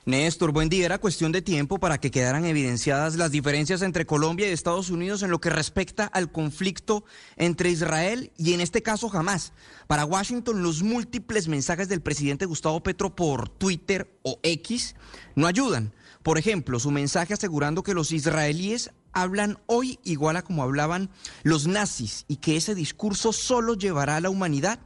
Néstor, 0.06 0.52
buen 0.52 0.70
día. 0.70 0.86
Era 0.86 0.98
cuestión 0.98 1.32
de 1.32 1.42
tiempo 1.42 1.78
para 1.78 2.00
que 2.00 2.10
quedaran 2.10 2.46
evidenciadas 2.46 3.16
las 3.16 3.32
diferencias 3.32 3.82
entre 3.82 4.06
Colombia 4.06 4.50
y 4.50 4.52
Estados 4.52 4.90
Unidos 4.90 5.22
en 5.22 5.30
lo 5.30 5.40
que 5.40 5.50
respecta 5.50 6.06
al 6.06 6.32
conflicto 6.32 7.04
entre 7.36 7.70
Israel 7.70 8.32
y 8.38 8.54
en 8.54 8.62
este 8.62 8.82
caso 8.82 9.12
Hamas. 9.14 9.54
Para 9.88 10.06
Washington, 10.06 10.64
los 10.64 10.82
múltiples 10.82 11.48
mensajes 11.48 11.90
del 11.90 12.02
presidente 12.02 12.46
Gustavo 12.46 12.82
Petro 12.82 13.16
por 13.16 13.50
Twitter 13.50 14.10
o 14.24 14.40
X 14.42 14.96
no 15.36 15.48
ayudan. 15.48 15.94
Por 16.24 16.38
ejemplo, 16.38 16.80
su 16.80 16.92
mensaje 16.92 17.34
asegurando 17.34 17.84
que 17.84 17.94
los 17.94 18.12
israelíes 18.12 18.92
hablan 19.14 19.60
hoy 19.68 20.00
igual 20.04 20.38
a 20.38 20.42
como 20.42 20.64
hablaban 20.64 21.10
los 21.44 21.68
nazis 21.68 22.26
y 22.28 22.38
que 22.38 22.58
ese 22.58 22.74
discurso 22.74 23.34
solo 23.34 23.74
llevará 23.76 24.16
a 24.16 24.22
la 24.22 24.30
humanidad 24.30 24.80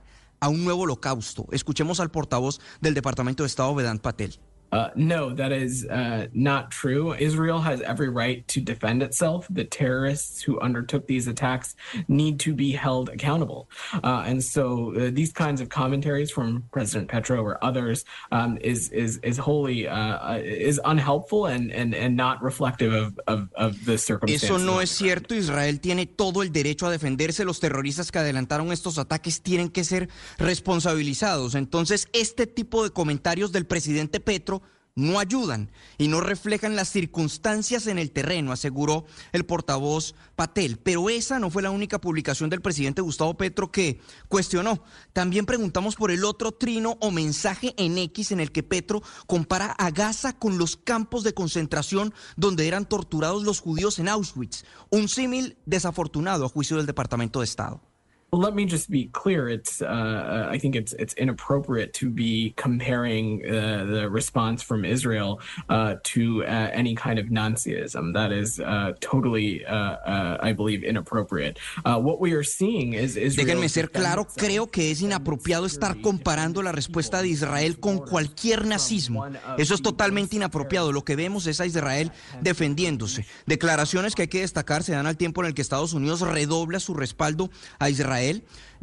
a 0.44 0.50
un 0.50 0.66
nuevo 0.66 0.82
holocausto. 0.82 1.48
Escuchemos 1.54 2.02
al 2.02 2.12
portavoz 2.12 2.60
del 2.82 2.94
Departamento 2.94 3.44
de 3.44 3.48
Estado, 3.48 3.74
Vedant 3.74 4.02
Patel. 4.02 4.38
Uh, 4.74 4.90
no, 4.96 5.30
that 5.34 5.52
is 5.52 5.86
uh, 5.86 6.26
not 6.34 6.72
true. 6.72 7.14
Israel 7.14 7.62
has 7.62 7.82
every 7.82 8.10
right 8.10 8.48
to 8.48 8.60
defend 8.60 9.04
itself. 9.04 9.48
The 9.50 9.66
terrorists 9.66 10.42
who 10.42 10.60
undertook 10.60 11.06
these 11.06 11.28
attacks 11.28 11.76
need 12.08 12.40
to 12.40 12.56
be 12.56 12.72
held 12.72 13.10
accountable. 13.10 13.70
Uh, 14.04 14.24
and 14.26 14.44
so 14.44 14.94
uh, 14.96 15.12
these 15.14 15.32
kinds 15.32 15.62
of 15.62 15.70
commentaries 15.70 16.32
from 16.32 16.64
President 16.72 17.08
Petro 17.08 17.44
or 17.44 17.64
others 17.64 18.04
um, 18.32 18.58
is 18.62 18.90
is 18.90 19.20
is 19.22 19.38
wholly 19.38 19.88
uh, 19.88 19.96
uh, 19.96 20.42
is 20.44 20.82
unhelpful 20.86 21.46
and, 21.46 21.72
and, 21.72 21.94
and 21.94 22.16
not 22.16 22.42
reflective 22.42 22.94
of, 22.94 23.20
of, 23.28 23.50
of 23.56 23.86
the 23.86 23.98
circumstances. 23.98 24.50
Eso 24.50 24.58
no 24.58 24.80
es 24.80 24.90
cierto. 24.90 25.36
Israel 25.36 25.80
tiene 25.80 26.08
todo 26.08 26.42
el 26.42 26.52
derecho 26.52 26.88
a 26.88 26.92
defenderse. 26.92 27.46
Los 27.46 27.60
terroristas 27.60 28.12
que 28.12 28.18
adelantaron 28.20 28.72
estos 28.72 28.98
ataques 28.98 29.42
tienen 29.44 29.70
que 29.70 29.84
ser 29.84 30.10
responsabilizados. 30.40 31.54
Entonces, 31.54 32.08
este 32.14 32.48
tipo 32.48 32.84
de 32.84 32.90
comentarios 32.90 33.52
del 33.52 33.68
presidente 33.68 34.20
Petro 34.20 34.63
no 34.96 35.20
ayudan 35.20 35.72
y 35.98 36.08
no 36.08 36.22
reflejan 36.22 36.76
las 36.76 36.90
circunstancias 36.90 37.88
en 37.88 37.98
el 37.98 38.12
terreno, 38.12 38.52
aseguró 38.52 39.06
el 39.32 39.46
portavoz 39.46 40.16
Patel. 40.36 40.78
Pero 40.78 41.10
esa 41.10 41.40
no 41.40 41.50
fue 41.50 41.64
la 41.64 41.72
única 41.72 42.00
publicación 42.00 42.50
del 42.50 42.62
presidente 42.62 43.02
Gustavo 43.02 43.36
Petro 43.36 43.72
que 43.72 44.00
cuestionó. 44.28 44.84
También 45.14 45.46
preguntamos 45.46 45.96
por 45.96 46.12
el 46.12 46.24
otro 46.26 46.52
trino 46.52 46.98
o 47.02 47.12
mensaje 47.12 47.74
en 47.78 47.98
X 47.98 48.32
en 48.32 48.40
el 48.40 48.52
que 48.52 48.64
Petro 48.64 49.02
compara 49.28 49.72
a 49.72 49.90
Gaza 49.92 50.34
con 50.34 50.58
los 50.58 50.78
campos 50.78 51.24
de 51.24 51.34
concentración 51.34 52.14
donde 52.36 52.68
eran 52.68 52.88
torturados 52.88 53.44
los 53.44 53.60
judíos 53.60 54.00
en 54.00 54.10
Auschwitz. 54.10 54.64
Un 54.90 55.08
símil 55.08 55.58
desafortunado 55.66 56.46
a 56.46 56.50
juicio 56.50 56.78
del 56.78 56.86
Departamento 56.86 57.40
de 57.40 57.46
Estado. 57.46 57.93
Well, 58.34 58.42
let 58.42 58.56
me 58.56 58.66
just 58.66 58.90
be 58.90 59.10
clear. 59.14 59.48
It's 59.48 59.80
uh, 59.84 60.48
I 60.50 60.58
think 60.58 60.76
it's 60.76 60.94
it's 60.94 61.14
inappropriate 61.14 61.94
to 62.02 62.10
be 62.10 62.56
comparing 62.58 63.46
uh, 63.46 63.86
the 63.86 64.10
response 64.10 64.64
from 64.64 64.86
Israel 64.86 65.40
uh, 65.70 65.98
to 66.14 66.44
uh, 66.44 66.72
any 66.74 66.96
kind 66.96 67.20
of 67.20 67.28
Nazism. 67.28 68.12
That 68.16 68.32
is 68.32 68.60
uh, 68.60 68.94
totally, 69.02 69.64
uh, 69.68 70.38
I 70.42 70.52
believe, 70.52 70.84
inappropriate. 70.84 71.60
what 71.86 72.20
we 72.20 72.34
are 72.34 72.44
seeing 72.44 72.94
is 72.94 73.18
Israel 73.18 73.46
Déjenme 73.46 73.70
ser 73.70 73.92
claro. 73.92 74.26
Creo 74.26 74.66
que 74.66 74.90
es 74.90 75.02
inapropiado 75.02 75.68
estar 75.68 76.02
comparando 76.02 76.64
la 76.64 76.72
respuesta 76.72 77.22
de 77.22 77.28
Israel 77.28 77.80
con 77.80 78.00
cualquier 78.00 78.66
nazismo. 78.66 79.28
Eso 79.60 79.76
es 79.76 79.84
totalmente 79.84 80.38
inapropiado. 80.38 80.92
Lo 80.92 81.04
que 81.04 81.16
vemos 81.16 81.46
es 81.46 81.62
a 81.62 81.68
Israel 81.68 82.12
defendiéndose. 82.42 83.28
Declaraciones 83.46 84.16
que 84.16 84.24
hay 84.24 84.28
que 84.28 84.42
destacar 84.42 84.82
se 84.82 84.94
dan 84.94 85.06
al 85.06 85.18
tiempo 85.18 85.42
en 85.42 85.50
el 85.50 85.54
que 85.54 85.62
Estados 85.62 85.94
Unidos 85.94 86.22
redobla 86.22 86.80
su 86.80 86.96
respaldo 86.96 87.52
a 87.78 87.92
Israel 87.92 88.23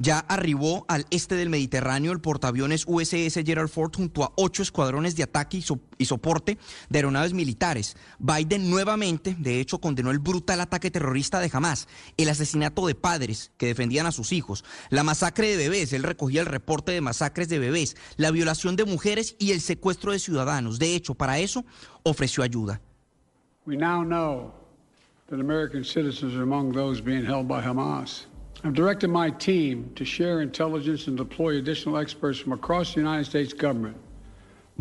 ya 0.00 0.18
arribó 0.20 0.86
al 0.88 1.06
este 1.10 1.34
del 1.34 1.50
Mediterráneo 1.50 2.12
el 2.12 2.20
portaaviones 2.20 2.84
USS 2.86 3.34
Gerald 3.44 3.68
Ford 3.68 3.94
junto 3.94 4.24
a 4.24 4.32
ocho 4.36 4.62
escuadrones 4.62 5.14
de 5.14 5.22
ataque 5.22 5.62
y, 5.98 6.04
soporte 6.04 6.58
de 6.88 6.98
aeronaves 6.98 7.34
militares. 7.34 7.96
Biden 8.18 8.70
nuevamente, 8.70 9.36
de 9.38 9.60
hecho, 9.60 9.78
condenó 9.78 10.10
el 10.10 10.18
brutal 10.18 10.60
ataque 10.60 10.90
terrorista 10.90 11.38
de 11.40 11.50
Hamas, 11.52 11.86
el 12.16 12.30
asesinato 12.30 12.86
de 12.86 12.94
padres 12.94 13.52
que 13.58 13.66
defendían 13.66 14.06
a 14.06 14.12
sus 14.12 14.32
hijos, 14.32 14.64
la 14.88 15.02
masacre 15.02 15.48
de 15.48 15.56
bebés, 15.56 15.92
él 15.92 16.02
recogía 16.02 16.40
el 16.40 16.46
reporte 16.46 16.92
de 16.92 17.02
masacres 17.02 17.48
de 17.48 17.58
bebés, 17.58 17.96
la 18.16 18.30
violación 18.30 18.76
de 18.76 18.86
mujeres 18.86 19.36
y 19.38 19.52
el 19.52 19.60
secuestro 19.60 20.12
de 20.12 20.18
ciudadanos. 20.18 20.78
De 20.78 20.94
hecho, 20.94 21.14
para 21.14 21.38
eso 21.38 21.64
ofreció 22.02 22.42
ayuda. 22.42 22.80
We 23.66 23.76
now 23.76 24.02
know 24.02 24.52
that 25.28 25.38
American 25.38 25.84
citizens 25.84 26.34
are 26.34 26.42
among 26.42 26.72
those 26.72 27.02
being 27.02 27.24
held 27.24 27.46
by 27.46 27.62
Hamas. 27.62 28.29
I've 28.62 28.74
directed 28.74 29.08
my 29.08 29.30
team 29.30 29.92
to 29.96 30.04
share 30.04 30.40
intelligence 30.40 31.06
and 31.06 31.16
deploy 31.16 31.56
additional 31.56 31.96
experts 31.96 32.38
from 32.38 32.52
across 32.52 32.94
the 32.94 33.00
United 33.00 33.24
States 33.24 33.52
government 33.54 33.96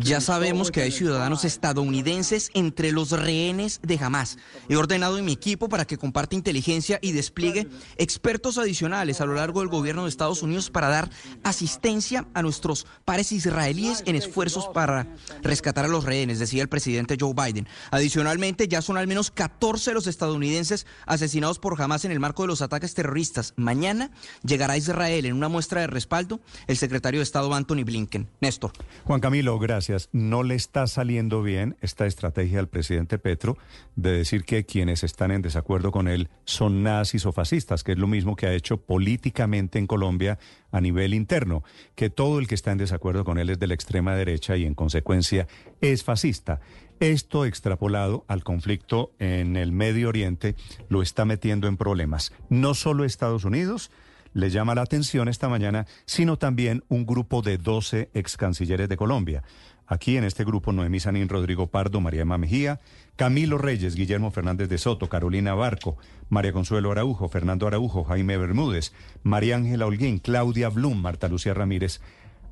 Ya 0.02 0.22
sabemos 0.22 0.70
que 0.70 0.80
hay 0.80 0.90
ciudadanos 0.90 1.44
estadounidenses 1.44 2.50
entre 2.54 2.90
los 2.90 3.10
rehenes 3.10 3.80
de 3.82 3.98
Hamas. 3.98 4.38
He 4.70 4.76
ordenado 4.76 5.18
en 5.18 5.26
mi 5.26 5.32
equipo 5.32 5.68
para 5.68 5.84
que 5.84 5.98
comparte 5.98 6.34
inteligencia 6.34 6.98
y 7.02 7.12
despliegue 7.12 7.68
expertos 7.96 8.56
adicionales 8.56 9.20
a 9.20 9.26
lo 9.26 9.34
largo 9.34 9.60
del 9.60 9.68
gobierno 9.68 10.04
de 10.04 10.08
Estados 10.08 10.42
Unidos 10.42 10.70
para 10.70 10.88
dar 10.88 11.10
asistencia 11.44 12.26
a 12.32 12.40
nuestros 12.40 12.86
pares 13.04 13.30
israelíes 13.30 14.02
en 14.06 14.16
esfuerzos 14.16 14.68
para 14.68 15.06
rescatar 15.42 15.84
a 15.84 15.88
los 15.88 16.04
rehenes, 16.04 16.38
decía 16.38 16.62
el 16.62 16.70
presidente 16.70 17.18
Joe 17.20 17.34
Biden. 17.34 17.68
Adicionalmente, 17.90 18.68
ya 18.68 18.80
son 18.80 18.96
al 18.96 19.06
menos 19.06 19.30
14 19.30 19.92
los 19.92 20.06
estadounidenses 20.06 20.86
asesinados 21.04 21.58
por 21.58 21.80
Hamas 21.80 22.06
en 22.06 22.12
el 22.12 22.20
marco 22.20 22.42
de 22.42 22.48
los 22.48 22.62
ataques 22.62 22.94
terroristas. 22.94 23.52
Mañana 23.56 24.10
llegará 24.44 24.74
a 24.74 24.78
Israel 24.78 25.26
en 25.26 25.34
una 25.34 25.48
muestra 25.48 25.82
de 25.82 25.88
respaldo 25.88 26.40
el 26.68 26.78
secretario 26.78 27.20
de 27.20 27.24
Estado 27.24 27.52
Anthony 27.52 27.84
Blinken. 27.84 28.30
Néstor. 28.40 28.72
Juan 29.04 29.20
Camilo, 29.20 29.58
gracias. 29.58 29.89
No 30.12 30.42
le 30.42 30.54
está 30.54 30.86
saliendo 30.86 31.42
bien 31.42 31.76
esta 31.80 32.06
estrategia 32.06 32.60
al 32.60 32.68
presidente 32.68 33.18
Petro 33.18 33.56
de 33.96 34.12
decir 34.12 34.44
que 34.44 34.64
quienes 34.64 35.04
están 35.04 35.30
en 35.30 35.42
desacuerdo 35.42 35.92
con 35.92 36.08
él 36.08 36.28
son 36.44 36.82
nazis 36.82 37.26
o 37.26 37.32
fascistas, 37.32 37.84
que 37.84 37.92
es 37.92 37.98
lo 37.98 38.06
mismo 38.06 38.36
que 38.36 38.46
ha 38.46 38.54
hecho 38.54 38.78
políticamente 38.78 39.78
en 39.78 39.86
Colombia 39.86 40.38
a 40.72 40.80
nivel 40.80 41.14
interno, 41.14 41.64
que 41.94 42.10
todo 42.10 42.38
el 42.38 42.46
que 42.46 42.54
está 42.54 42.72
en 42.72 42.78
desacuerdo 42.78 43.24
con 43.24 43.38
él 43.38 43.50
es 43.50 43.58
de 43.58 43.66
la 43.66 43.74
extrema 43.74 44.14
derecha 44.14 44.56
y 44.56 44.64
en 44.64 44.74
consecuencia 44.74 45.48
es 45.80 46.04
fascista. 46.04 46.60
Esto 47.00 47.46
extrapolado 47.46 48.24
al 48.28 48.44
conflicto 48.44 49.12
en 49.18 49.56
el 49.56 49.72
Medio 49.72 50.10
Oriente 50.10 50.54
lo 50.88 51.00
está 51.00 51.24
metiendo 51.24 51.66
en 51.66 51.78
problemas. 51.78 52.32
No 52.50 52.74
solo 52.74 53.04
Estados 53.04 53.44
Unidos, 53.44 53.90
le 54.32 54.50
llama 54.50 54.74
la 54.74 54.82
atención 54.82 55.28
esta 55.28 55.48
mañana, 55.48 55.86
sino 56.04 56.36
también 56.36 56.84
un 56.88 57.06
grupo 57.06 57.42
de 57.42 57.58
12 57.58 58.10
ex 58.14 58.36
cancilleres 58.36 58.88
de 58.88 58.96
Colombia. 58.96 59.42
Aquí 59.90 60.16
en 60.16 60.22
este 60.22 60.44
grupo 60.44 60.72
Noemí 60.72 61.00
Sanín, 61.00 61.28
Rodrigo 61.28 61.66
Pardo, 61.66 62.00
María 62.00 62.22
Emma 62.22 62.38
Mejía, 62.38 62.78
Camilo 63.16 63.58
Reyes, 63.58 63.96
Guillermo 63.96 64.30
Fernández 64.30 64.68
de 64.68 64.78
Soto, 64.78 65.08
Carolina 65.08 65.54
Barco, 65.54 65.98
María 66.28 66.52
Consuelo 66.52 66.92
Araujo, 66.92 67.28
Fernando 67.28 67.66
Araujo, 67.66 68.04
Jaime 68.04 68.36
Bermúdez, 68.36 68.92
María 69.24 69.56
Ángela 69.56 69.86
Holguín, 69.86 70.20
Claudia 70.20 70.68
Blum, 70.68 71.02
Marta 71.02 71.26
Lucía 71.26 71.54
Ramírez. 71.54 72.00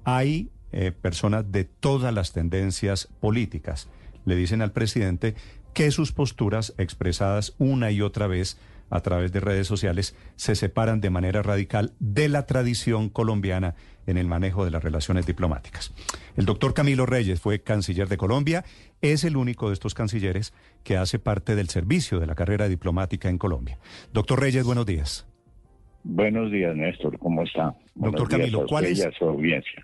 Hay 0.03 0.51
eh, 0.73 0.91
personas 0.91 1.53
de 1.53 1.63
todas 1.63 2.13
las 2.13 2.33
tendencias 2.33 3.09
políticas. 3.21 3.87
Le 4.25 4.35
dicen 4.35 4.61
al 4.61 4.73
presidente 4.73 5.37
que 5.75 5.93
sus 5.93 6.11
posturas 6.11 6.75
expresadas 6.77 7.55
una 7.59 7.93
y 7.93 8.03
otra 8.03 8.27
vez 8.27 8.59
a 8.91 9.01
través 9.01 9.33
de 9.33 9.41
redes 9.41 9.67
sociales 9.67 10.17
se 10.37 10.55
separan 10.55 11.01
de 11.01 11.11
manera 11.11 11.43
radical 11.43 11.93
de 11.99 12.29
la 12.29 12.47
tradición 12.47 13.09
colombiana 13.09 13.75
en 14.07 14.17
el 14.17 14.27
manejo 14.27 14.65
de 14.65 14.71
las 14.71 14.83
relaciones 14.83 15.27
diplomáticas. 15.27 15.93
El 16.37 16.47
doctor 16.47 16.73
Camilo 16.73 17.05
Reyes 17.05 17.41
fue 17.41 17.61
canciller 17.61 18.09
de 18.09 18.17
Colombia, 18.17 18.65
es 19.03 19.25
el 19.25 19.37
único 19.37 19.69
de 19.69 19.75
estos 19.75 19.95
cancilleres 19.95 20.55
que 20.83 20.97
hace 20.97 21.19
parte 21.19 21.55
del 21.55 21.69
servicio 21.69 22.19
de 22.19 22.27
la 22.27 22.35
carrera 22.35 22.69
diplomática 22.69 23.29
en 23.29 23.39
Colombia. 23.39 23.79
Doctor 24.13 24.41
Reyes, 24.41 24.65
buenos 24.65 24.87
días. 24.87 25.27
Buenos 26.05 26.51
días, 26.51 26.75
Néstor. 26.75 27.19
¿Cómo 27.19 27.43
está? 27.43 27.77
Doctor 27.95 28.29
Camilo, 28.29 28.65
¿cuál 28.67 28.87
es? 28.87 29.07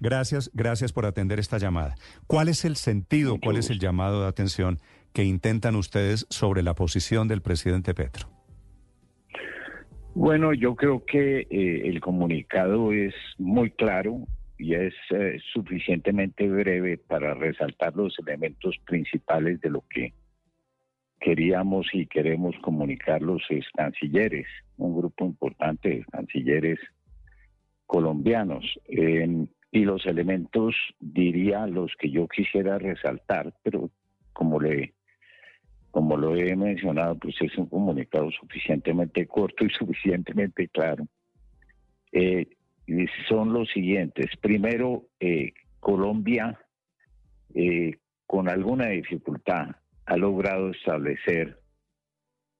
Gracias, 0.01 0.51
gracias 0.55 0.93
por 0.93 1.05
atender 1.05 1.39
esta 1.39 1.59
llamada. 1.59 1.97
¿Cuál 2.27 2.49
es 2.49 2.65
el 2.65 2.77
sentido, 2.77 3.39
cuál 3.43 3.57
es 3.57 3.69
el 3.69 3.79
llamado 3.79 4.23
de 4.23 4.29
atención 4.29 4.79
que 5.13 5.25
intentan 5.25 5.77
ustedes 5.77 6.27
sobre 6.31 6.63
la 6.63 6.75
posición 6.75 7.29
del 7.29 7.43
presidente 7.43 7.93
Petro? 7.95 8.34
Bueno, 10.15 10.53
yo 10.53 10.77
creo 10.77 11.05
que 11.05 11.41
eh, 11.41 11.89
el 11.89 12.01
comunicado 12.01 12.93
es 12.93 13.15
muy 13.37 13.71
claro 13.73 14.29
y 14.57 14.75
es 14.75 14.95
eh, 15.11 15.41
suficientemente 15.53 16.49
breve 16.49 16.99
para 16.99 17.35
resaltar 17.35 17.97
los 17.97 18.17
elementos 18.21 18.77
principales 18.87 19.61
de 19.61 19.71
lo 19.71 19.85
que 19.91 20.15
queríamos 21.19 21.89
y 21.93 22.07
queremos 22.07 22.55
comunicar 22.63 23.23
los 23.23 23.43
cancilleres, 23.75 24.47
un 24.77 24.97
grupo 24.97 25.25
importante 25.25 25.89
de 25.89 26.05
cancilleres 26.05 26.79
colombianos. 27.87 28.65
Eh, 28.87 29.47
y 29.73 29.85
los 29.85 30.07
elementos, 30.07 30.77
diría, 31.01 31.67
los 31.67 31.93
que 31.99 32.09
yo 32.09 32.29
quisiera 32.29 32.79
resaltar, 32.79 33.53
pero 33.65 33.91
como 34.33 34.61
le 34.61 34.95
como 35.95 36.17
lo 36.17 36.35
he 36.35 36.57
mencionado, 36.57 37.17
pues 37.17 37.37
es 37.41 37.57
un 37.57 37.67
comunicado 37.67 38.29
suficientemente 38.33 39.29
corto 39.29 39.65
y 39.65 39.71
suficientemente 39.79 40.67
claro. 40.67 41.07
Eh, 42.11 42.49
son 43.29 43.53
los 43.53 43.71
siguientes. 43.71 44.27
Primero, 44.41 45.05
eh, 45.21 45.53
Colombia, 45.79 46.59
eh, 47.55 47.93
con 48.27 48.49
alguna 48.49 48.89
dificultad, 48.89 49.69
ha 50.07 50.17
logrado 50.17 50.71
establecer 50.71 51.61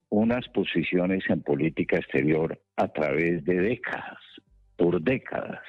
unas 0.07 0.47
posiciones 0.47 1.29
en 1.29 1.41
política 1.41 1.97
exterior 1.97 2.57
a 2.77 2.87
través 2.87 3.43
de 3.43 3.55
décadas, 3.55 4.19
por 4.77 5.01
décadas. 5.01 5.61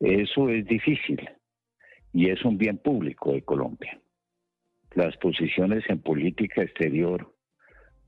Eso 0.00 0.48
es 0.48 0.66
difícil 0.66 1.20
y 2.12 2.30
es 2.30 2.44
un 2.44 2.58
bien 2.58 2.78
público 2.78 3.32
de 3.32 3.42
Colombia. 3.42 4.00
Las 4.98 5.16
posiciones 5.18 5.84
en 5.88 6.00
política 6.00 6.60
exterior, 6.60 7.32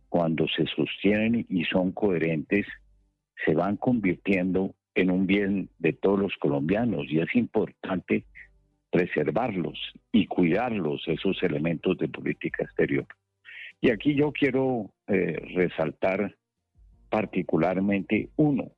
cuando 0.09 0.49
se 0.49 0.67
sostienen 0.67 1.47
y 1.49 1.65
son 1.67 1.93
coherentes, 1.93 2.67
se 3.47 3.55
van 3.55 3.77
convirtiendo 3.77 4.75
en 4.97 5.13
un 5.13 5.25
bien 5.25 5.69
de 5.79 5.93
todos 5.93 6.19
los 6.19 6.35
colombianos 6.41 7.07
y 7.09 7.21
es 7.21 7.33
importante 7.37 8.25
preservarlos 8.91 9.79
y 10.11 10.27
cuidarlos, 10.27 11.07
esos 11.07 11.41
elementos 11.45 11.97
de 11.97 12.09
política 12.09 12.65
exterior. 12.65 13.07
Y 13.81 13.93
aquí 13.93 14.17
yo 14.17 14.33
quiero 14.33 14.91
eh, 15.07 15.41
resaltar 15.55 16.35
particularmente 17.09 18.31
uno, 18.35 18.73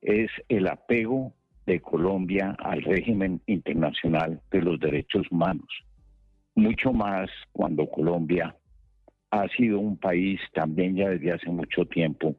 es 0.00 0.28
el 0.48 0.66
apego 0.66 1.34
de 1.66 1.78
Colombia 1.78 2.56
al 2.58 2.82
régimen 2.82 3.42
internacional 3.46 4.40
de 4.50 4.60
los 4.60 4.80
derechos 4.80 5.30
humanos. 5.30 5.68
Mucho 6.58 6.92
más 6.92 7.30
cuando 7.52 7.88
Colombia 7.88 8.52
ha 9.30 9.46
sido 9.56 9.78
un 9.78 9.96
país 9.96 10.40
también 10.52 10.96
ya 10.96 11.08
desde 11.10 11.30
hace 11.30 11.48
mucho 11.50 11.84
tiempo 11.84 12.34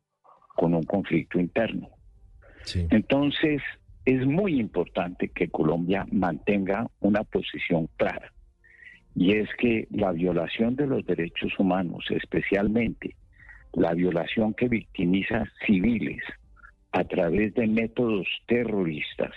con 0.57 0.73
un 0.73 0.83
conflicto 0.83 1.39
interno. 1.39 1.87
Entonces, 2.89 3.61
es 4.03 4.25
muy 4.25 4.59
importante 4.59 5.29
que 5.29 5.47
Colombia 5.47 6.05
mantenga 6.11 6.85
una 6.99 7.23
posición 7.23 7.87
clara. 7.95 8.33
Y 9.15 9.35
es 9.35 9.47
que 9.57 9.87
la 9.89 10.11
violación 10.11 10.75
de 10.75 10.87
los 10.87 11.05
derechos 11.05 11.57
humanos, 11.57 12.03
especialmente 12.09 13.15
la 13.71 13.93
violación 13.93 14.53
que 14.53 14.67
victimiza 14.67 15.45
civiles 15.65 16.21
a 16.91 17.05
través 17.05 17.53
de 17.53 17.67
métodos 17.67 18.27
terroristas, 18.47 19.31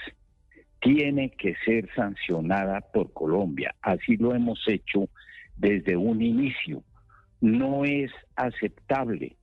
tiene 0.83 1.31
que 1.31 1.55
ser 1.65 1.89
sancionada 1.95 2.81
por 2.81 3.13
Colombia. 3.13 3.75
Así 3.83 4.17
lo 4.17 4.35
hemos 4.35 4.63
hecho 4.67 5.09
desde 5.57 5.97
un 5.97 6.21
inicio. 6.21 6.83
No 7.41 7.85
es 7.85 8.11
aceptable 8.35 9.37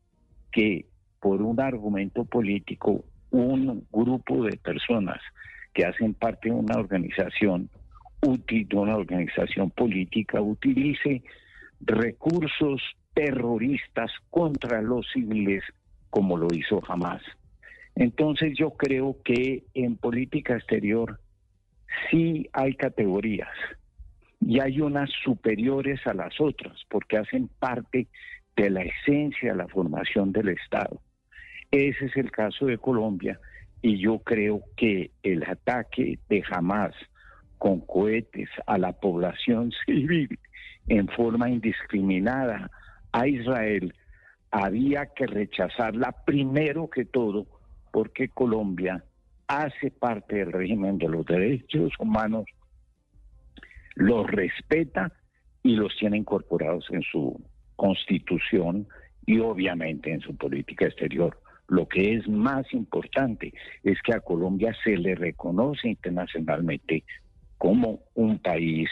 que 0.52 0.86
por 1.22 1.42
un 1.42 1.60
argumento 1.62 2.26
político 2.26 3.06
un 3.32 3.88
grupo 3.92 4.44
de 4.44 4.58
personas 4.58 5.22
que 5.74 5.86
hacen 5.86 6.14
parte 6.14 6.50
de 6.50 6.56
una 6.56 6.78
organización 6.78 7.70
de 8.22 8.76
una 8.76 8.98
organización 8.98 9.72
política, 9.72 10.42
utilice 10.42 11.24
recursos 11.80 12.82
terroristas 13.14 14.12
contra 14.30 14.82
los 14.82 15.08
civiles 15.14 15.64
como 16.10 16.36
lo 16.36 16.48
hizo 16.54 16.82
jamás. 16.82 17.22
Entonces 17.96 18.58
yo 18.58 18.72
creo 18.72 19.16
que 19.24 19.64
en 19.74 19.96
política 19.96 20.56
exterior 20.58 21.20
sí 22.10 22.50
hay 22.54 22.76
categorías 22.76 23.50
y 24.42 24.60
hay 24.60 24.82
unas 24.82 25.10
superiores 25.24 26.00
a 26.08 26.14
las 26.14 26.40
otras 26.40 26.78
porque 26.90 27.18
hacen 27.18 27.50
parte 27.60 28.08
de 28.56 28.70
la 28.70 28.82
esencia 28.82 29.52
de 29.52 29.58
la 29.58 29.68
formación 29.68 30.32
del 30.32 30.50
Estado. 30.50 31.02
Ese 31.72 32.06
es 32.06 32.18
el 32.18 32.32
caso 32.32 32.66
de 32.66 32.78
Colombia 32.78 33.40
y 33.82 34.00
yo 34.00 34.20
creo 34.20 34.62
que 34.76 35.12
el 35.24 35.44
ataque 35.44 36.20
de 36.30 36.44
Hamas 36.50 36.96
con 37.58 37.82
cohetes 37.82 38.50
a 38.66 38.78
la 38.78 38.94
población 38.94 39.72
civil 39.86 40.40
en 40.88 41.08
forma 41.10 41.50
indiscriminada 41.50 42.72
a 43.12 43.28
Israel 43.28 43.94
había 44.52 45.08
que 45.16 45.28
rechazarla 45.28 46.12
primero 46.26 46.90
que 46.90 47.06
todo 47.06 47.46
porque 47.92 48.30
Colombia 48.30 49.04
hace 49.50 49.90
parte 49.90 50.36
del 50.36 50.54
régimen 50.54 51.00
de 51.00 51.10
los 51.10 51.26
derechos 51.26 51.92
humanos, 52.00 52.46
los 53.96 54.28
respeta 54.28 55.12
y 55.64 55.76
los 55.76 55.94
tiene 55.98 56.18
incorporados 56.18 56.86
en 56.92 57.02
su 57.02 57.42
constitución 57.76 58.88
y 59.26 59.40
obviamente 59.40 60.14
en 60.14 60.22
su 60.22 60.36
política 60.38 60.86
exterior. 60.86 61.42
Lo 61.68 61.88
que 61.88 62.14
es 62.14 62.28
más 62.28 62.72
importante 62.74 63.52
es 63.84 63.98
que 64.04 64.14
a 64.14 64.20
Colombia 64.20 64.76
se 64.84 64.96
le 64.96 65.16
reconoce 65.16 65.90
internacionalmente 65.90 67.04
como 67.58 68.04
un 68.14 68.38
país 68.38 68.88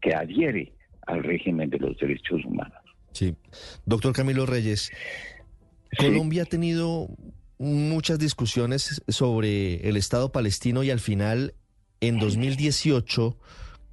que 0.00 0.12
adhiere 0.12 0.72
al 1.06 1.22
régimen 1.22 1.70
de 1.70 1.78
los 1.78 1.96
derechos 1.98 2.44
humanos. 2.44 2.82
Sí. 3.12 3.36
Doctor 3.86 4.12
Camilo 4.12 4.44
Reyes, 4.44 4.90
Colombia 5.96 6.42
ha 6.42 6.46
tenido 6.46 7.08
muchas 7.60 8.18
discusiones 8.18 9.02
sobre 9.06 9.86
el 9.86 9.98
Estado 9.98 10.32
palestino 10.32 10.82
y 10.82 10.90
al 10.90 10.98
final, 10.98 11.54
en 12.00 12.18
2018, 12.18 13.36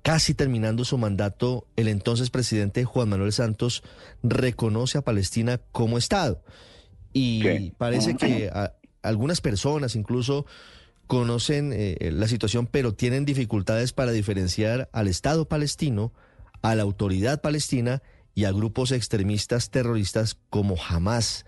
casi 0.01 0.33
terminando 0.33 0.85
su 0.85 0.97
mandato, 0.97 1.67
el 1.75 1.89
entonces 1.89 2.29
presidente 2.29 2.85
Juan 2.85 3.09
Manuel 3.09 3.33
Santos 3.33 3.83
reconoce 4.23 4.97
a 4.97 5.01
Palestina 5.01 5.59
como 5.73 5.97
Estado. 5.97 6.41
Y 7.11 7.71
parece 7.71 8.15
que 8.15 8.49
algunas 9.01 9.41
personas 9.41 9.95
incluso 9.97 10.45
conocen 11.05 11.73
eh, 11.73 12.09
la 12.13 12.29
situación, 12.29 12.67
pero 12.67 12.93
tienen 12.93 13.25
dificultades 13.25 13.91
para 13.91 14.13
diferenciar 14.13 14.89
al 14.93 15.09
Estado 15.09 15.45
palestino, 15.49 16.13
a 16.61 16.73
la 16.75 16.83
autoridad 16.83 17.41
palestina 17.41 18.01
y 18.33 18.45
a 18.45 18.51
grupos 18.53 18.93
extremistas 18.93 19.71
terroristas 19.71 20.37
como 20.49 20.77
Hamas. 20.81 21.43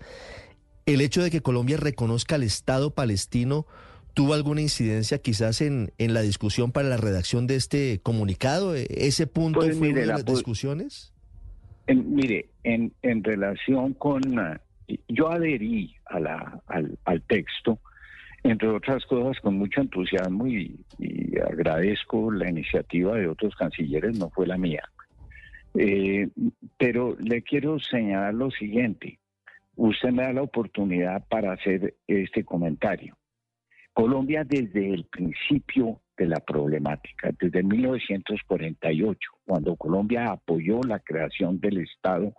El 0.94 1.00
hecho 1.00 1.22
de 1.22 1.30
que 1.30 1.40
Colombia 1.40 1.76
reconozca 1.76 2.34
al 2.34 2.42
Estado 2.42 2.94
palestino 2.94 3.66
tuvo 4.12 4.34
alguna 4.34 4.60
incidencia 4.60 5.18
quizás 5.18 5.60
en, 5.60 5.92
en 5.98 6.14
la 6.14 6.20
discusión 6.20 6.72
para 6.72 6.88
la 6.88 6.96
redacción 6.96 7.46
de 7.46 7.54
este 7.54 8.00
comunicado. 8.02 8.74
¿E-, 8.74 8.88
¿Ese 8.90 9.28
punto 9.28 9.60
pues 9.60 9.78
fue 9.78 9.92
de 9.92 10.06
las 10.06 10.24
discusiones? 10.24 11.12
mire, 11.86 12.48
en, 12.64 12.92
en 13.02 13.24
relación 13.24 13.94
con 13.94 14.22
yo 15.08 15.30
adherí 15.30 15.94
a 16.06 16.18
la, 16.18 16.60
al, 16.66 17.22
texto, 17.22 17.78
entre 18.42 18.68
otras 18.68 19.04
cosas, 19.06 19.40
con 19.40 19.56
mucho 19.56 19.80
entusiasmo 19.80 20.46
y, 20.46 20.76
agradezco 21.48 22.30
la 22.32 22.50
iniciativa 22.50 23.16
de 23.16 23.28
otros 23.28 23.54
cancilleres, 23.54 24.18
no 24.18 24.28
fue 24.30 24.46
la 24.46 24.58
mía. 24.58 24.82
Eh, 25.74 26.28
pero 26.76 27.16
le 27.20 27.42
quiero 27.42 27.78
señalar 27.78 28.34
lo 28.34 28.50
siguiente. 28.50 29.19
Usted 29.82 30.10
me 30.10 30.24
da 30.24 30.34
la 30.34 30.42
oportunidad 30.42 31.26
para 31.28 31.54
hacer 31.54 31.94
este 32.06 32.44
comentario. 32.44 33.16
Colombia 33.94 34.44
desde 34.44 34.92
el 34.92 35.06
principio 35.06 36.02
de 36.18 36.26
la 36.26 36.36
problemática, 36.40 37.30
desde 37.40 37.62
1948, 37.62 39.30
cuando 39.46 39.76
Colombia 39.76 40.32
apoyó 40.32 40.82
la 40.82 40.98
creación 40.98 41.60
del 41.60 41.78
Estado 41.78 42.34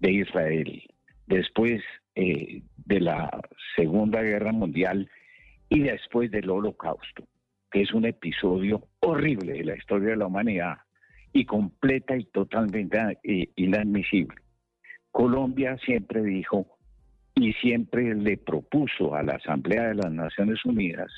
de 0.00 0.12
Israel, 0.12 0.82
después 1.26 1.82
eh, 2.14 2.62
de 2.78 3.00
la 3.00 3.38
Segunda 3.76 4.22
Guerra 4.22 4.52
Mundial 4.52 5.10
y 5.68 5.80
después 5.80 6.30
del 6.30 6.48
Holocausto, 6.48 7.28
que 7.70 7.82
es 7.82 7.92
un 7.92 8.06
episodio 8.06 8.88
horrible 9.00 9.52
de 9.52 9.64
la 9.64 9.76
historia 9.76 10.08
de 10.08 10.16
la 10.16 10.26
humanidad 10.26 10.78
y 11.34 11.44
completa 11.44 12.16
y 12.16 12.24
totalmente 12.24 13.18
eh, 13.24 13.50
inadmisible. 13.56 14.38
Colombia 15.10 15.76
siempre 15.84 16.22
dijo 16.22 16.77
y 17.42 17.52
siempre 17.54 18.14
le 18.14 18.36
propuso 18.36 19.14
a 19.14 19.22
la 19.22 19.34
Asamblea 19.34 19.88
de 19.88 19.94
las 19.94 20.12
Naciones 20.12 20.64
Unidas 20.64 21.10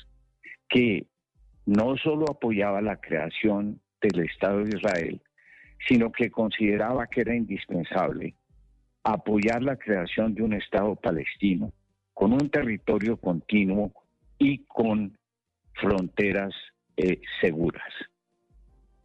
que 0.69 1.05
no 1.65 1.97
solo 1.97 2.25
apoyaba 2.29 2.81
la 2.81 2.99
creación 2.99 3.81
del 4.01 4.25
Estado 4.25 4.63
de 4.63 4.77
Israel, 4.77 5.21
sino 5.87 6.11
que 6.11 6.31
consideraba 6.31 7.07
que 7.07 7.21
era 7.21 7.35
indispensable 7.35 8.35
apoyar 9.03 9.63
la 9.63 9.77
creación 9.77 10.33
de 10.33 10.43
un 10.43 10.53
Estado 10.53 10.95
palestino 10.95 11.71
con 12.13 12.33
un 12.33 12.49
territorio 12.49 13.17
continuo 13.17 13.91
y 14.37 14.59
con 14.65 15.17
fronteras 15.73 16.53
eh, 16.97 17.19
seguras. 17.41 17.93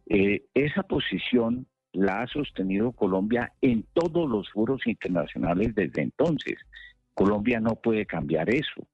Eh, 0.07 0.43
esa 0.53 0.83
posición 0.83 1.67
la 1.93 2.21
ha 2.21 2.27
sostenido 2.27 2.91
Colombia 2.91 3.53
en 3.61 3.83
todos 3.93 4.29
los 4.29 4.49
foros 4.51 4.85
internacionales 4.85 5.73
desde 5.73 6.03
entonces. 6.03 6.55
Colombia 7.17 7.59
no 7.59 7.75
puede 7.75 8.05
cambiar 8.05 8.47
eso. 8.53 8.87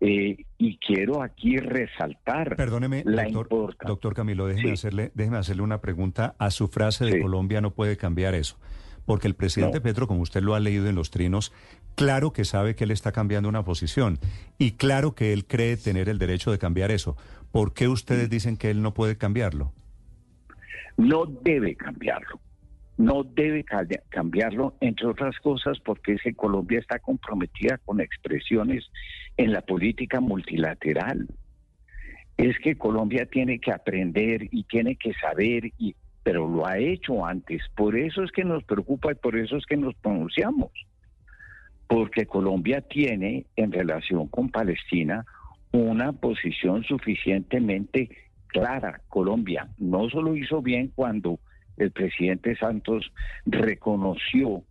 Eh, 0.00 0.36
y 0.58 0.76
quiero 0.78 1.22
aquí 1.22 1.56
resaltar 1.56 2.54
Perdóneme, 2.54 3.02
la 3.06 3.24
doctor, 3.30 3.74
doctor 3.86 4.14
Camilo, 4.14 4.46
déjeme, 4.46 4.72
hacerle, 4.72 5.10
déjeme 5.14 5.38
hacerle 5.38 5.62
una 5.62 5.80
pregunta 5.80 6.34
a 6.38 6.50
su 6.50 6.68
frase 6.68 7.06
de 7.06 7.18
Colombia 7.18 7.62
no 7.62 7.70
puede 7.70 7.96
cambiar 7.96 8.34
eso. 8.34 8.58
Porque 9.06 9.28
el 9.28 9.34
presidente 9.34 9.80
Petro, 9.80 10.08
como 10.08 10.22
usted 10.22 10.42
lo 10.42 10.54
ha 10.54 10.60
leído 10.60 10.88
en 10.88 10.96
los 10.96 11.10
trinos, 11.10 11.52
claro 11.94 12.32
que 12.32 12.44
sabe 12.44 12.74
que 12.74 12.82
él 12.82 12.90
está 12.90 13.12
cambiando 13.12 13.48
una 13.48 13.64
posición 13.64 14.18
y 14.58 14.72
claro 14.72 15.14
que 15.14 15.32
él 15.32 15.46
cree 15.46 15.76
tener 15.76 16.08
el 16.08 16.18
derecho 16.18 16.50
de 16.50 16.58
cambiar 16.58 16.90
eso. 16.90 17.16
¿Por 17.52 17.72
qué 17.72 17.86
ustedes 17.86 18.28
dicen 18.28 18.56
que 18.56 18.70
él 18.70 18.82
no 18.82 18.92
puede 18.92 19.16
cambiarlo? 19.16 19.72
No 20.96 21.24
debe 21.26 21.76
cambiarlo 21.76 22.40
no 22.96 23.24
debe 23.24 23.64
cambiarlo, 24.08 24.74
entre 24.80 25.06
otras 25.06 25.38
cosas, 25.40 25.78
porque 25.80 26.14
es 26.14 26.22
que 26.22 26.34
Colombia 26.34 26.78
está 26.78 26.98
comprometida 26.98 27.78
con 27.84 28.00
expresiones 28.00 28.90
en 29.36 29.52
la 29.52 29.60
política 29.60 30.20
multilateral. 30.20 31.26
Es 32.38 32.58
que 32.58 32.76
Colombia 32.76 33.26
tiene 33.26 33.58
que 33.58 33.72
aprender 33.72 34.48
y 34.50 34.64
tiene 34.64 34.96
que 34.96 35.12
saber, 35.14 35.72
y, 35.78 35.94
pero 36.22 36.48
lo 36.48 36.66
ha 36.66 36.78
hecho 36.78 37.26
antes. 37.26 37.62
Por 37.74 37.96
eso 37.96 38.22
es 38.22 38.32
que 38.32 38.44
nos 38.44 38.64
preocupa 38.64 39.12
y 39.12 39.16
por 39.16 39.36
eso 39.36 39.56
es 39.56 39.66
que 39.66 39.76
nos 39.76 39.94
pronunciamos. 39.96 40.70
Porque 41.86 42.26
Colombia 42.26 42.80
tiene 42.80 43.46
en 43.56 43.72
relación 43.72 44.26
con 44.28 44.50
Palestina 44.50 45.24
una 45.72 46.12
posición 46.12 46.82
suficientemente 46.84 48.08
clara. 48.48 49.02
Colombia 49.08 49.68
no 49.78 50.08
solo 50.08 50.34
hizo 50.34 50.62
bien 50.62 50.90
cuando 50.94 51.38
el 51.76 51.90
presidente 51.90 52.56
Santos 52.56 53.12
reconoció 53.44 54.62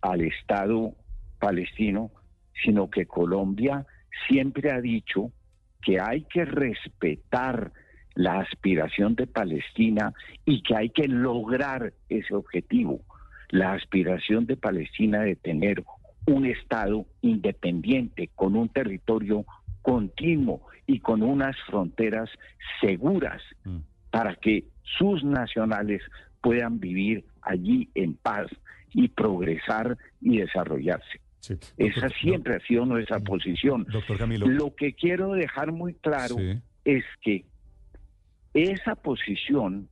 al 0.00 0.20
Estado 0.20 0.94
palestino, 1.38 2.10
sino 2.62 2.90
que 2.90 3.06
Colombia 3.06 3.86
siempre 4.28 4.70
ha 4.70 4.80
dicho 4.80 5.30
que 5.82 6.00
hay 6.00 6.22
que 6.22 6.44
respetar 6.44 7.72
la 8.14 8.40
aspiración 8.40 9.14
de 9.14 9.26
Palestina 9.26 10.12
y 10.44 10.62
que 10.62 10.76
hay 10.76 10.90
que 10.90 11.08
lograr 11.08 11.92
ese 12.08 12.34
objetivo, 12.34 13.00
la 13.48 13.72
aspiración 13.72 14.46
de 14.46 14.56
Palestina 14.56 15.22
de 15.22 15.36
tener 15.36 15.82
un 16.26 16.46
Estado 16.46 17.06
independiente 17.22 18.30
con 18.34 18.54
un 18.54 18.68
territorio 18.68 19.44
continuo 19.80 20.62
y 20.86 21.00
con 21.00 21.22
unas 21.22 21.56
fronteras 21.66 22.30
seguras 22.80 23.42
mm. 23.64 23.78
para 24.10 24.36
que 24.36 24.64
sus 24.98 25.24
nacionales 25.24 26.02
puedan 26.42 26.80
vivir 26.80 27.24
allí 27.40 27.88
en 27.94 28.14
paz 28.14 28.46
y 28.92 29.08
progresar 29.08 29.96
y 30.20 30.38
desarrollarse. 30.38 31.20
Esa 31.76 32.08
siempre 32.10 32.56
ha 32.56 32.60
sido 32.60 32.84
nuestra 32.84 33.18
mm, 33.18 33.24
posición. 33.24 33.86
Doctor 33.90 34.18
Camilo. 34.18 34.46
Lo 34.46 34.74
que 34.74 34.92
quiero 34.92 35.32
dejar 35.32 35.72
muy 35.72 35.94
claro 35.94 36.36
es 36.84 37.04
que 37.20 37.44
esa 38.54 38.94
posición 38.94 39.88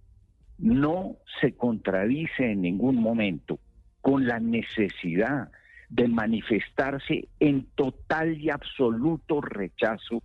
no 0.59 1.17
se 1.41 1.53
contradice 1.55 2.53
en 2.53 2.63
ningún 2.63 2.97
momento 2.97 3.59
con 4.01 4.27
la 4.27 4.39
necesidad 4.39 5.51
de 5.89 6.07
manifestarse 6.07 7.29
en 7.41 7.67
total 7.75 8.39
y 8.39 8.51
absoluto 8.51 9.41
rechazo 9.41 10.23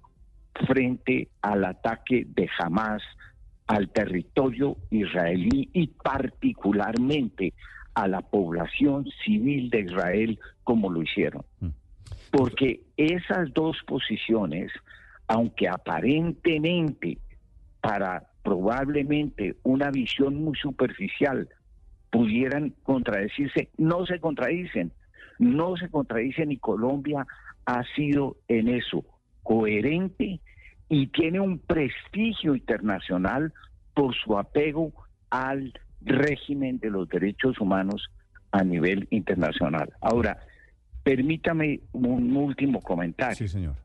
frente 0.68 1.30
al 1.42 1.66
ataque 1.66 2.26
de 2.28 2.50
Hamas 2.60 3.02
al 3.68 3.90
territorio 3.90 4.78
israelí 4.92 5.70
y 5.74 5.88
particularmente 5.88 7.54
a 7.94 8.08
la 8.08 8.22
población 8.22 9.06
civil 9.24 9.70
de 9.70 9.82
Israel 9.82 10.40
como 10.64 10.92
lo 10.92 11.02
hicieron. 11.02 11.44
Mm. 11.62 11.70
Porque 12.32 12.82
esas 12.98 13.54
dos 13.54 13.78
posiciones, 13.88 14.72
aunque 15.28 15.68
aparentemente 15.70 17.18
para 17.82 18.24
probablemente 18.44 19.56
una 19.64 19.90
visión 19.90 20.36
muy 20.44 20.56
superficial 20.58 21.48
pudieran 22.12 22.74
contradecirse, 22.84 23.70
no 23.78 24.06
se 24.06 24.20
contradicen, 24.20 24.92
no 25.40 25.76
se 25.78 25.90
contradicen 25.90 26.52
y 26.52 26.58
Colombia 26.58 27.26
ha 27.66 27.84
sido 27.96 28.38
en 28.48 28.70
eso 28.70 29.04
coherente 29.44 30.40
y 30.90 31.08
tiene 31.08 31.40
un 31.40 31.60
prestigio 31.60 32.56
internacional 32.56 33.54
por 33.94 34.16
su 34.16 34.38
apego 34.38 34.92
al 35.30 35.74
régimen 36.02 36.80
de 36.80 36.90
los 36.90 37.10
derechos 37.10 37.60
humanos 37.60 38.10
a 38.52 38.64
nivel 38.64 39.08
internacional. 39.10 39.92
Ahora, 40.02 40.38
permítame 41.04 41.82
un 41.94 42.36
último 42.36 42.82
comentario. 42.82 43.36
Sí, 43.36 43.48
señor. 43.48 43.76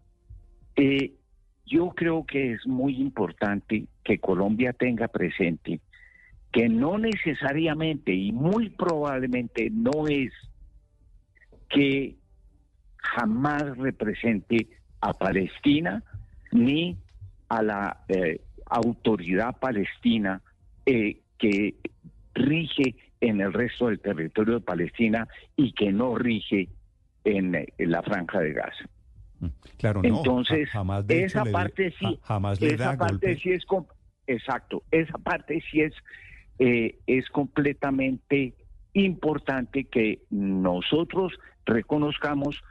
Eh, 0.76 1.14
yo 1.66 1.90
creo 1.90 2.24
que 2.24 2.52
es 2.52 2.66
muy 2.66 3.00
importante 3.00 3.86
que 4.04 4.18
Colombia 4.18 4.72
tenga 4.72 5.08
presente 5.08 5.80
que 6.52 6.68
no 6.68 6.98
necesariamente 6.98 8.12
y 8.12 8.32
muy 8.32 8.70
probablemente 8.70 9.70
no 9.70 10.08
es 10.08 10.32
que 11.68 12.16
jamás 12.96 13.76
represente 13.78 14.68
a 15.00 15.12
Palestina 15.12 16.02
ni 16.52 16.96
a 17.48 17.62
la 17.62 18.04
eh, 18.08 18.40
autoridad 18.66 19.58
palestina 19.58 20.40
eh, 20.86 21.20
que 21.38 21.74
rige 22.34 22.94
en 23.20 23.40
el 23.40 23.52
resto 23.52 23.88
del 23.88 24.00
territorio 24.00 24.54
de 24.54 24.60
Palestina 24.60 25.28
y 25.56 25.72
que 25.72 25.92
no 25.92 26.16
rige 26.16 26.68
en, 27.24 27.66
la 27.78 28.02
franja 28.02 28.40
de 28.40 28.52
Gaza. 28.52 28.88
Claro, 29.78 30.00
Entonces, 30.04 30.68
jamás 30.70 31.04
esa 31.08 31.44
parte 31.44 31.92
sí, 31.98 32.18
jamás 32.22 32.60
le 32.60 32.74
esa 32.74 32.96
parte 32.96 33.38
sí 33.38 33.52
es 33.52 33.64
exacto, 34.26 34.82
esa 34.90 35.16
parte 35.18 35.62
sí 35.70 35.80
es 35.80 35.94
eh, 36.58 36.98
es 37.06 37.26
completamente 37.30 38.54
importante 38.92 39.84
que 39.84 40.20
nosotros 40.28 41.32
reconozcamos. 41.64 42.62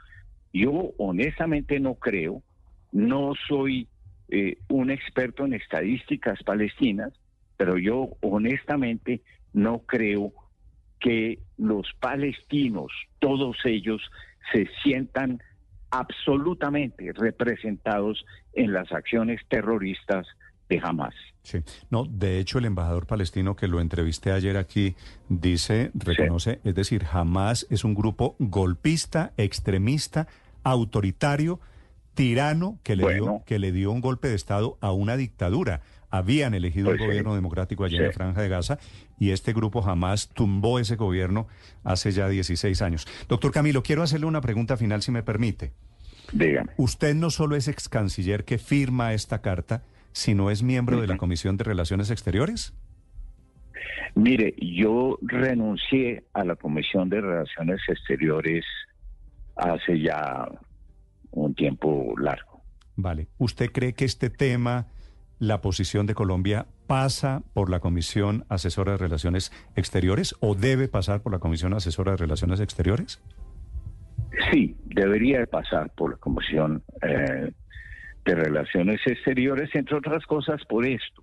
Yo 0.52 0.92
honestamente 0.98 1.80
no 1.80 1.94
creo 1.94 2.42
no 2.92 3.32
soy 3.48 3.88
eh, 4.28 4.58
un 4.68 4.90
experto 4.90 5.44
en 5.44 5.54
estadísticas 5.54 6.42
palestinas, 6.42 7.12
pero 7.56 7.78
yo 7.78 8.10
honestamente 8.20 9.22
no 9.52 9.80
creo 9.80 10.32
que 11.00 11.38
los 11.56 11.86
palestinos, 11.98 12.92
todos 13.18 13.56
ellos, 13.64 14.02
se 14.52 14.68
sientan 14.82 15.42
absolutamente 15.90 17.12
representados 17.12 18.24
en 18.52 18.72
las 18.72 18.92
acciones 18.92 19.40
terroristas 19.48 20.26
de 20.68 20.80
Hamas. 20.82 21.14
Sí, 21.42 21.58
no, 21.90 22.04
de 22.04 22.38
hecho 22.38 22.58
el 22.58 22.66
embajador 22.66 23.06
palestino 23.06 23.56
que 23.56 23.66
lo 23.66 23.80
entrevisté 23.80 24.30
ayer 24.30 24.56
aquí 24.56 24.94
dice, 25.28 25.90
reconoce, 25.94 26.60
es 26.64 26.74
decir, 26.74 27.04
Hamas 27.10 27.66
es 27.70 27.82
un 27.82 27.94
grupo 27.94 28.36
golpista, 28.38 29.32
extremista, 29.36 30.28
autoritario, 30.62 31.58
tirano 32.14 32.78
que 32.82 32.96
le, 32.96 33.14
dio, 33.14 33.42
que 33.46 33.58
le 33.58 33.72
dio 33.72 33.90
un 33.92 34.00
golpe 34.00 34.28
de 34.28 34.34
Estado 34.34 34.78
a 34.80 34.92
una 34.92 35.16
dictadura. 35.16 35.80
Habían 36.10 36.54
elegido 36.54 36.90
el 36.90 36.98
pues 36.98 37.08
gobierno 37.08 37.34
democrático 37.34 37.84
allí 37.84 37.96
en 37.96 38.06
la 38.06 38.12
Franja 38.12 38.42
de 38.42 38.48
Gaza 38.48 38.78
y 39.18 39.30
este 39.30 39.52
grupo 39.52 39.80
jamás 39.80 40.28
tumbó 40.28 40.80
ese 40.80 40.96
gobierno 40.96 41.46
hace 41.84 42.10
ya 42.10 42.28
16 42.28 42.82
años. 42.82 43.06
Doctor 43.28 43.52
Camilo, 43.52 43.82
quiero 43.82 44.02
hacerle 44.02 44.26
una 44.26 44.40
pregunta 44.40 44.76
final, 44.76 45.02
si 45.02 45.12
me 45.12 45.22
permite. 45.22 45.72
Dígame. 46.32 46.70
Usted 46.76 47.14
no 47.14 47.30
solo 47.30 47.54
es 47.54 47.68
ex 47.68 47.88
canciller 47.88 48.44
que 48.44 48.58
firma 48.58 49.12
esta 49.12 49.40
carta, 49.40 49.84
sino 50.12 50.50
es 50.50 50.62
miembro 50.62 51.00
de 51.00 51.06
la 51.06 51.16
Comisión 51.16 51.56
de 51.56 51.64
Relaciones 51.64 52.10
Exteriores. 52.10 52.74
Mire, 54.14 54.54
yo 54.58 55.18
renuncié 55.22 56.24
a 56.32 56.44
la 56.44 56.56
Comisión 56.56 57.08
de 57.08 57.20
Relaciones 57.20 57.80
Exteriores 57.88 58.64
hace 59.56 60.00
ya 60.00 60.48
un 61.32 61.54
tiempo 61.54 62.14
largo. 62.18 62.62
Vale. 62.96 63.28
¿Usted 63.38 63.70
cree 63.72 63.94
que 63.94 64.04
este 64.04 64.30
tema, 64.30 64.88
la 65.38 65.60
posición 65.60 66.06
de 66.06 66.14
Colombia, 66.14 66.66
pasa 66.86 67.42
por 67.54 67.70
la 67.70 67.80
Comisión 67.80 68.44
Asesora 68.48 68.92
de 68.92 68.98
Relaciones 68.98 69.52
Exteriores 69.76 70.34
o 70.40 70.54
debe 70.54 70.88
pasar 70.88 71.22
por 71.22 71.32
la 71.32 71.38
Comisión 71.38 71.72
Asesora 71.72 72.12
de 72.12 72.18
Relaciones 72.18 72.60
Exteriores? 72.60 73.22
Sí, 74.50 74.76
debería 74.84 75.46
pasar 75.46 75.90
por 75.94 76.12
la 76.12 76.16
Comisión 76.16 76.82
eh, 77.02 77.52
de 78.24 78.34
Relaciones 78.34 79.00
Exteriores, 79.06 79.70
entre 79.74 79.96
otras 79.96 80.24
cosas 80.26 80.64
por 80.66 80.86
esto, 80.86 81.22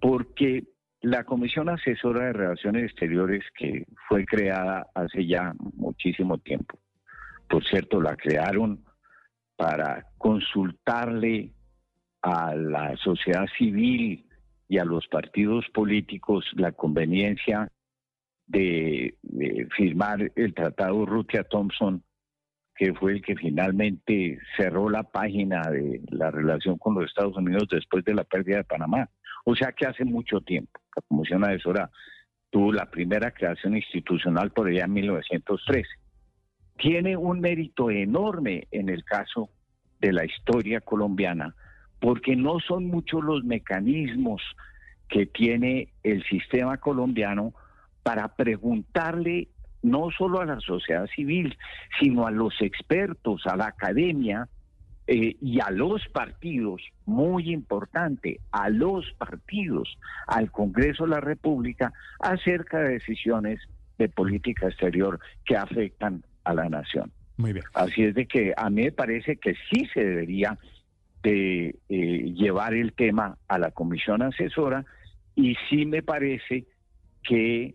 porque 0.00 0.64
la 1.00 1.24
Comisión 1.24 1.68
Asesora 1.68 2.26
de 2.26 2.32
Relaciones 2.32 2.84
Exteriores, 2.84 3.42
que 3.56 3.86
fue 4.08 4.24
creada 4.24 4.86
hace 4.94 5.26
ya 5.26 5.54
muchísimo 5.74 6.38
tiempo, 6.38 6.78
por 7.48 7.64
cierto, 7.64 8.00
la 8.00 8.16
crearon 8.16 8.84
para 9.56 10.06
consultarle 10.18 11.52
a 12.22 12.54
la 12.54 12.96
sociedad 12.96 13.46
civil 13.58 14.26
y 14.68 14.78
a 14.78 14.84
los 14.84 15.06
partidos 15.08 15.66
políticos 15.72 16.44
la 16.54 16.72
conveniencia 16.72 17.70
de, 18.46 19.16
firmar 19.76 20.32
el 20.36 20.54
tratado 20.54 21.06
Rutia 21.06 21.44
Thompson 21.44 22.02
que 22.76 22.92
fue 22.92 23.12
el 23.12 23.22
que 23.22 23.36
finalmente 23.36 24.38
cerró 24.56 24.90
la 24.90 25.04
página 25.04 25.62
de 25.70 26.00
la 26.10 26.30
relación 26.30 26.76
con 26.76 26.94
los 26.94 27.04
Estados 27.04 27.36
Unidos 27.36 27.68
después 27.70 28.04
de 28.04 28.14
la 28.14 28.24
pérdida 28.24 28.58
de 28.58 28.64
Panamá. 28.64 29.08
O 29.44 29.54
sea 29.54 29.70
que 29.70 29.86
hace 29.86 30.04
mucho 30.04 30.40
tiempo, 30.40 30.80
la 30.96 31.02
Comisión 31.06 31.44
Asesora 31.44 31.88
tuvo 32.50 32.72
la 32.72 32.90
primera 32.90 33.30
creación 33.30 33.76
institucional 33.76 34.50
por 34.50 34.66
allá 34.66 34.86
en 34.86 34.92
1913. 34.92 35.88
Tiene 36.76 37.16
un 37.16 37.40
mérito 37.40 37.90
enorme 37.90 38.66
en 38.70 38.88
el 38.88 39.04
caso 39.04 39.48
de 40.00 40.12
la 40.12 40.24
historia 40.24 40.80
colombiana, 40.80 41.54
porque 42.00 42.36
no 42.36 42.60
son 42.60 42.86
muchos 42.86 43.22
los 43.22 43.44
mecanismos 43.44 44.42
que 45.08 45.26
tiene 45.26 45.88
el 46.02 46.24
sistema 46.24 46.76
colombiano 46.78 47.54
para 48.02 48.28
preguntarle 48.28 49.48
no 49.82 50.10
solo 50.10 50.40
a 50.40 50.46
la 50.46 50.60
sociedad 50.60 51.06
civil, 51.14 51.56
sino 52.00 52.26
a 52.26 52.30
los 52.30 52.60
expertos, 52.60 53.46
a 53.46 53.56
la 53.56 53.66
academia 53.66 54.48
eh, 55.06 55.36
y 55.40 55.60
a 55.60 55.70
los 55.70 56.06
partidos, 56.08 56.82
muy 57.04 57.52
importante, 57.52 58.40
a 58.50 58.70
los 58.70 59.04
partidos, 59.18 59.98
al 60.26 60.50
Congreso 60.50 61.04
de 61.04 61.10
la 61.10 61.20
República, 61.20 61.92
acerca 62.18 62.78
de 62.80 62.94
decisiones 62.94 63.60
de 63.98 64.08
política 64.08 64.68
exterior 64.68 65.20
que 65.44 65.56
afectan 65.56 66.24
a 66.44 66.54
la 66.54 66.68
nación. 66.68 67.12
Muy 67.36 67.52
bien. 67.52 67.64
Así 67.74 68.04
es 68.04 68.14
de 68.14 68.26
que 68.26 68.52
a 68.56 68.70
mí 68.70 68.82
me 68.82 68.92
parece 68.92 69.36
que 69.36 69.54
sí 69.70 69.86
se 69.92 70.04
debería 70.04 70.58
de 71.22 71.74
eh, 71.88 72.32
llevar 72.34 72.74
el 72.74 72.92
tema 72.92 73.38
a 73.48 73.58
la 73.58 73.70
comisión 73.70 74.22
asesora 74.22 74.84
y 75.34 75.56
sí 75.68 75.86
me 75.86 76.02
parece 76.02 76.66
que 77.22 77.74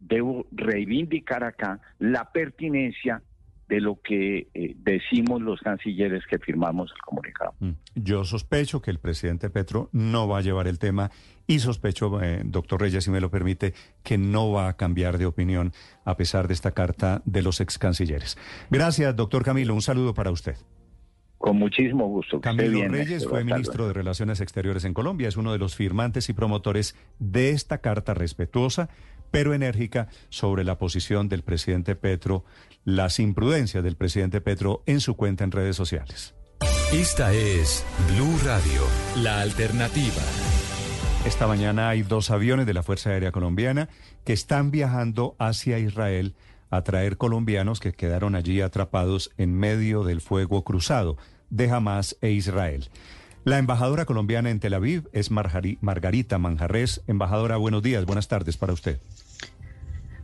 debo 0.00 0.46
reivindicar 0.50 1.44
acá 1.44 1.80
la 1.98 2.32
pertinencia 2.32 3.22
de 3.68 3.80
lo 3.80 4.00
que 4.00 4.48
eh, 4.54 4.74
decimos 4.78 5.42
los 5.42 5.60
cancilleres 5.60 6.24
que 6.28 6.38
firmamos 6.38 6.92
el 6.94 7.00
comunicado. 7.02 7.54
Mm. 7.60 7.70
Yo 7.96 8.24
sospecho 8.24 8.80
que 8.80 8.90
el 8.90 8.98
presidente 8.98 9.50
Petro 9.50 9.88
no 9.92 10.28
va 10.28 10.38
a 10.38 10.42
llevar 10.42 10.68
el 10.68 10.78
tema 10.78 11.10
y 11.46 11.58
sospecho, 11.60 12.20
eh, 12.22 12.42
doctor 12.44 12.80
Reyes, 12.80 13.04
si 13.04 13.10
me 13.10 13.20
lo 13.20 13.30
permite, 13.30 13.74
que 14.02 14.18
no 14.18 14.50
va 14.50 14.68
a 14.68 14.76
cambiar 14.76 15.18
de 15.18 15.26
opinión 15.26 15.72
a 16.04 16.16
pesar 16.16 16.48
de 16.48 16.54
esta 16.54 16.72
carta 16.72 17.22
de 17.24 17.42
los 17.42 17.60
ex 17.60 17.78
cancilleres. 17.78 18.36
Gracias, 18.70 19.14
doctor 19.14 19.44
Camilo. 19.44 19.74
Un 19.74 19.82
saludo 19.82 20.14
para 20.14 20.30
usted. 20.30 20.56
Con 21.38 21.58
muchísimo 21.58 22.08
gusto. 22.08 22.40
Camilo 22.40 22.88
Reyes 22.88 23.26
fue 23.28 23.44
ministro 23.44 23.86
de 23.86 23.92
Relaciones 23.92 24.40
Exteriores 24.40 24.84
en 24.84 24.94
Colombia. 24.94 25.28
Es 25.28 25.36
uno 25.36 25.52
de 25.52 25.58
los 25.58 25.76
firmantes 25.76 26.28
y 26.28 26.32
promotores 26.32 26.96
de 27.18 27.50
esta 27.50 27.78
carta 27.78 28.14
respetuosa 28.14 28.88
pero 29.30 29.54
enérgica 29.54 30.08
sobre 30.28 30.64
la 30.64 30.78
posición 30.78 31.28
del 31.28 31.42
presidente 31.42 31.96
Petro, 31.96 32.44
las 32.84 33.18
imprudencias 33.18 33.82
del 33.82 33.96
presidente 33.96 34.40
Petro 34.40 34.82
en 34.86 35.00
su 35.00 35.16
cuenta 35.16 35.44
en 35.44 35.52
redes 35.52 35.76
sociales. 35.76 36.34
Esta 36.92 37.32
es 37.32 37.84
Blue 38.14 38.38
Radio, 38.44 38.82
la 39.16 39.40
alternativa. 39.40 40.22
Esta 41.26 41.48
mañana 41.48 41.88
hay 41.88 42.02
dos 42.02 42.30
aviones 42.30 42.66
de 42.66 42.74
la 42.74 42.84
Fuerza 42.84 43.10
Aérea 43.10 43.32
Colombiana 43.32 43.88
que 44.24 44.32
están 44.32 44.70
viajando 44.70 45.34
hacia 45.40 45.78
Israel 45.80 46.36
a 46.70 46.82
traer 46.82 47.16
colombianos 47.16 47.80
que 47.80 47.92
quedaron 47.92 48.36
allí 48.36 48.60
atrapados 48.60 49.32
en 49.36 49.52
medio 49.52 50.04
del 50.04 50.20
fuego 50.20 50.62
cruzado 50.62 51.16
de 51.50 51.70
Hamas 51.70 52.16
e 52.20 52.30
Israel. 52.30 52.88
La 53.46 53.58
embajadora 53.58 54.06
colombiana 54.06 54.50
en 54.50 54.58
Tel 54.58 54.74
Aviv 54.74 55.08
es 55.12 55.30
Margarita 55.30 56.36
Manjarres. 56.36 57.02
Embajadora, 57.06 57.56
buenos 57.56 57.80
días, 57.80 58.04
buenas 58.04 58.26
tardes 58.26 58.56
para 58.56 58.72
usted. 58.72 58.98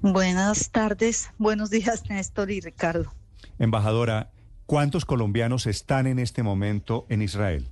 Buenas 0.01 0.71
tardes, 0.71 1.31
buenos 1.39 1.71
días 1.71 2.11
Néstor 2.11 2.51
y 2.51 2.61
Ricardo. 2.61 3.15
Embajadora, 3.61 4.33
¿cuántos 4.67 5.05
colombianos 5.05 5.69
están 5.69 6.09
en 6.09 6.19
este 6.19 6.43
momento 6.43 7.07
en 7.11 7.23
Israel? 7.23 7.69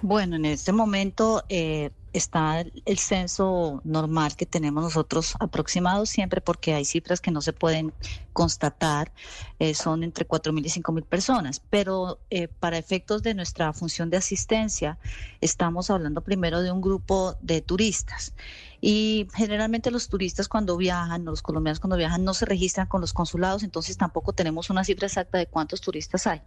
Bueno, 0.00 0.36
en 0.36 0.44
este 0.44 0.72
momento 0.72 1.44
eh, 1.48 1.90
está 2.12 2.60
el 2.60 2.98
censo 2.98 3.80
normal 3.84 4.36
que 4.36 4.46
tenemos 4.46 4.84
nosotros 4.84 5.34
aproximado 5.40 6.06
siempre 6.06 6.40
porque 6.40 6.74
hay 6.74 6.84
cifras 6.84 7.20
que 7.20 7.32
no 7.32 7.40
se 7.40 7.52
pueden 7.52 7.92
constatar, 8.32 9.12
eh, 9.58 9.74
son 9.74 10.04
entre 10.04 10.26
4.000 10.26 10.64
y 10.64 10.68
5.000 10.68 11.04
personas, 11.04 11.60
pero 11.68 12.20
eh, 12.30 12.46
para 12.46 12.78
efectos 12.78 13.24
de 13.24 13.34
nuestra 13.34 13.72
función 13.72 14.08
de 14.08 14.18
asistencia 14.18 14.98
estamos 15.40 15.90
hablando 15.90 16.20
primero 16.22 16.62
de 16.62 16.70
un 16.70 16.80
grupo 16.80 17.36
de 17.40 17.60
turistas 17.60 18.34
y 18.80 19.26
generalmente 19.34 19.90
los 19.90 20.08
turistas 20.08 20.48
cuando 20.48 20.76
viajan, 20.76 21.24
los 21.24 21.42
colombianos 21.42 21.80
cuando 21.80 21.96
viajan 21.96 22.24
no 22.24 22.34
se 22.34 22.44
registran 22.44 22.86
con 22.86 23.00
los 23.00 23.12
consulados, 23.12 23.62
entonces 23.62 23.96
tampoco 23.96 24.32
tenemos 24.32 24.70
una 24.70 24.84
cifra 24.84 25.06
exacta 25.06 25.38
de 25.38 25.46
cuántos 25.46 25.80
turistas 25.80 26.26
hay. 26.26 26.42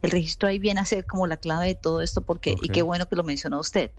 El 0.00 0.10
registro 0.10 0.48
ahí 0.48 0.58
viene 0.58 0.80
a 0.80 0.84
ser 0.84 1.06
como 1.06 1.26
la 1.26 1.36
clave 1.36 1.66
de 1.66 1.74
todo 1.74 2.00
esto 2.00 2.20
porque, 2.20 2.56
y 2.62 2.68
qué 2.68 2.82
bueno 2.82 3.08
que 3.08 3.16
lo 3.16 3.24
mencionó 3.24 3.58
usted 3.58 3.90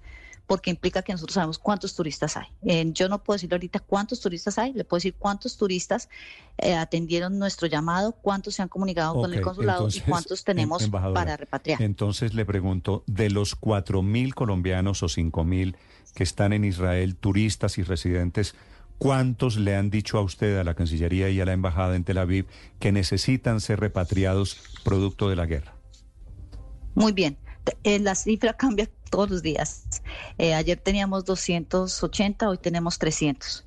porque 0.48 0.70
implica 0.70 1.02
que 1.02 1.14
nosotros 1.14 1.36
sabemos 1.36 1.58
cuántos 1.58 1.96
turistas 1.96 2.36
hay. 2.38 2.48
yo 2.94 3.08
no 3.08 3.24
puedo 3.24 3.36
decirle 3.36 3.56
ahorita 3.56 3.80
cuántos 3.80 4.20
turistas 4.20 4.58
hay, 4.58 4.74
le 4.74 4.84
puedo 4.84 4.98
decir 4.98 5.16
cuántos 5.18 5.58
turistas 5.58 6.10
eh, 6.58 6.76
atendieron 6.76 7.40
nuestro 7.40 7.68
llamado, 7.68 8.12
cuántos 8.12 8.56
se 8.56 8.62
han 8.62 8.68
comunicado 8.68 9.14
con 9.14 9.34
el 9.34 9.42
consulado 9.42 9.88
y 9.90 10.00
cuántos 10.02 10.44
tenemos 10.44 10.90
para 10.90 11.38
repatriar. 11.38 11.82
Entonces 11.82 12.34
le 12.34 12.46
pregunto, 12.46 13.04
de 13.08 13.30
los 13.30 13.56
cuatro 13.56 14.02
mil 14.02 14.36
colombianos 14.36 15.02
o 15.04 15.10
cinco 15.10 15.44
mil 15.44 15.78
que 16.14 16.24
están 16.24 16.54
en 16.54 16.66
Israel, 16.66 17.16
turistas 17.16 17.78
y 17.78 17.84
residentes, 17.84 18.56
¿cuántos 18.98 19.58
le 19.58 19.76
han 19.76 19.90
dicho 19.90 20.18
a 20.18 20.22
usted, 20.22 20.58
a 20.58 20.64
la 20.64 20.76
Cancillería 20.76 21.30
y 21.30 21.40
a 21.42 21.46
la 21.46 21.54
Embajada 21.54 21.96
en 21.96 22.04
Tel 22.04 22.18
Aviv, 22.18 22.48
que 22.80 22.92
necesitan 22.92 23.62
ser 23.62 23.80
repatriados 23.80 24.62
producto 24.84 25.30
de 25.30 25.36
la 25.36 25.46
guerra? 25.46 25.74
Muy 26.96 27.12
bien. 27.12 27.38
Eh, 27.84 28.00
la 28.00 28.16
cifra 28.16 28.54
cambia 28.54 28.90
todos 29.10 29.30
los 29.30 29.42
días. 29.42 29.86
Eh, 30.38 30.54
ayer 30.54 30.80
teníamos 30.80 31.26
280, 31.26 32.50
hoy 32.50 32.58
tenemos 32.58 33.00
300. 33.00 33.66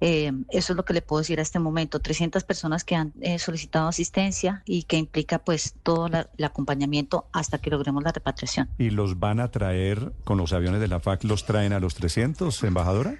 Eh, 0.00 0.32
eso 0.50 0.72
es 0.72 0.76
lo 0.76 0.84
que 0.84 0.94
le 0.94 1.02
puedo 1.02 1.20
decir 1.20 1.38
a 1.38 1.42
este 1.42 1.58
momento. 1.58 2.00
300 2.00 2.44
personas 2.44 2.84
que 2.84 2.94
han 2.94 3.12
solicitado 3.38 3.88
asistencia 3.88 4.62
y 4.64 4.84
que 4.84 4.96
implica 4.96 5.38
pues 5.38 5.74
todo 5.82 6.06
el 6.06 6.44
acompañamiento 6.44 7.26
hasta 7.32 7.58
que 7.58 7.70
logremos 7.70 8.02
la 8.02 8.12
repatriación. 8.12 8.68
¿Y 8.78 8.90
los 8.90 9.18
van 9.18 9.40
a 9.40 9.50
traer 9.50 10.12
con 10.24 10.38
los 10.38 10.52
aviones 10.52 10.80
de 10.80 10.88
la 10.88 11.00
FAC, 11.00 11.24
los 11.24 11.44
traen 11.44 11.72
a 11.72 11.80
los 11.80 11.94
300, 11.94 12.62
embajadora? 12.64 13.18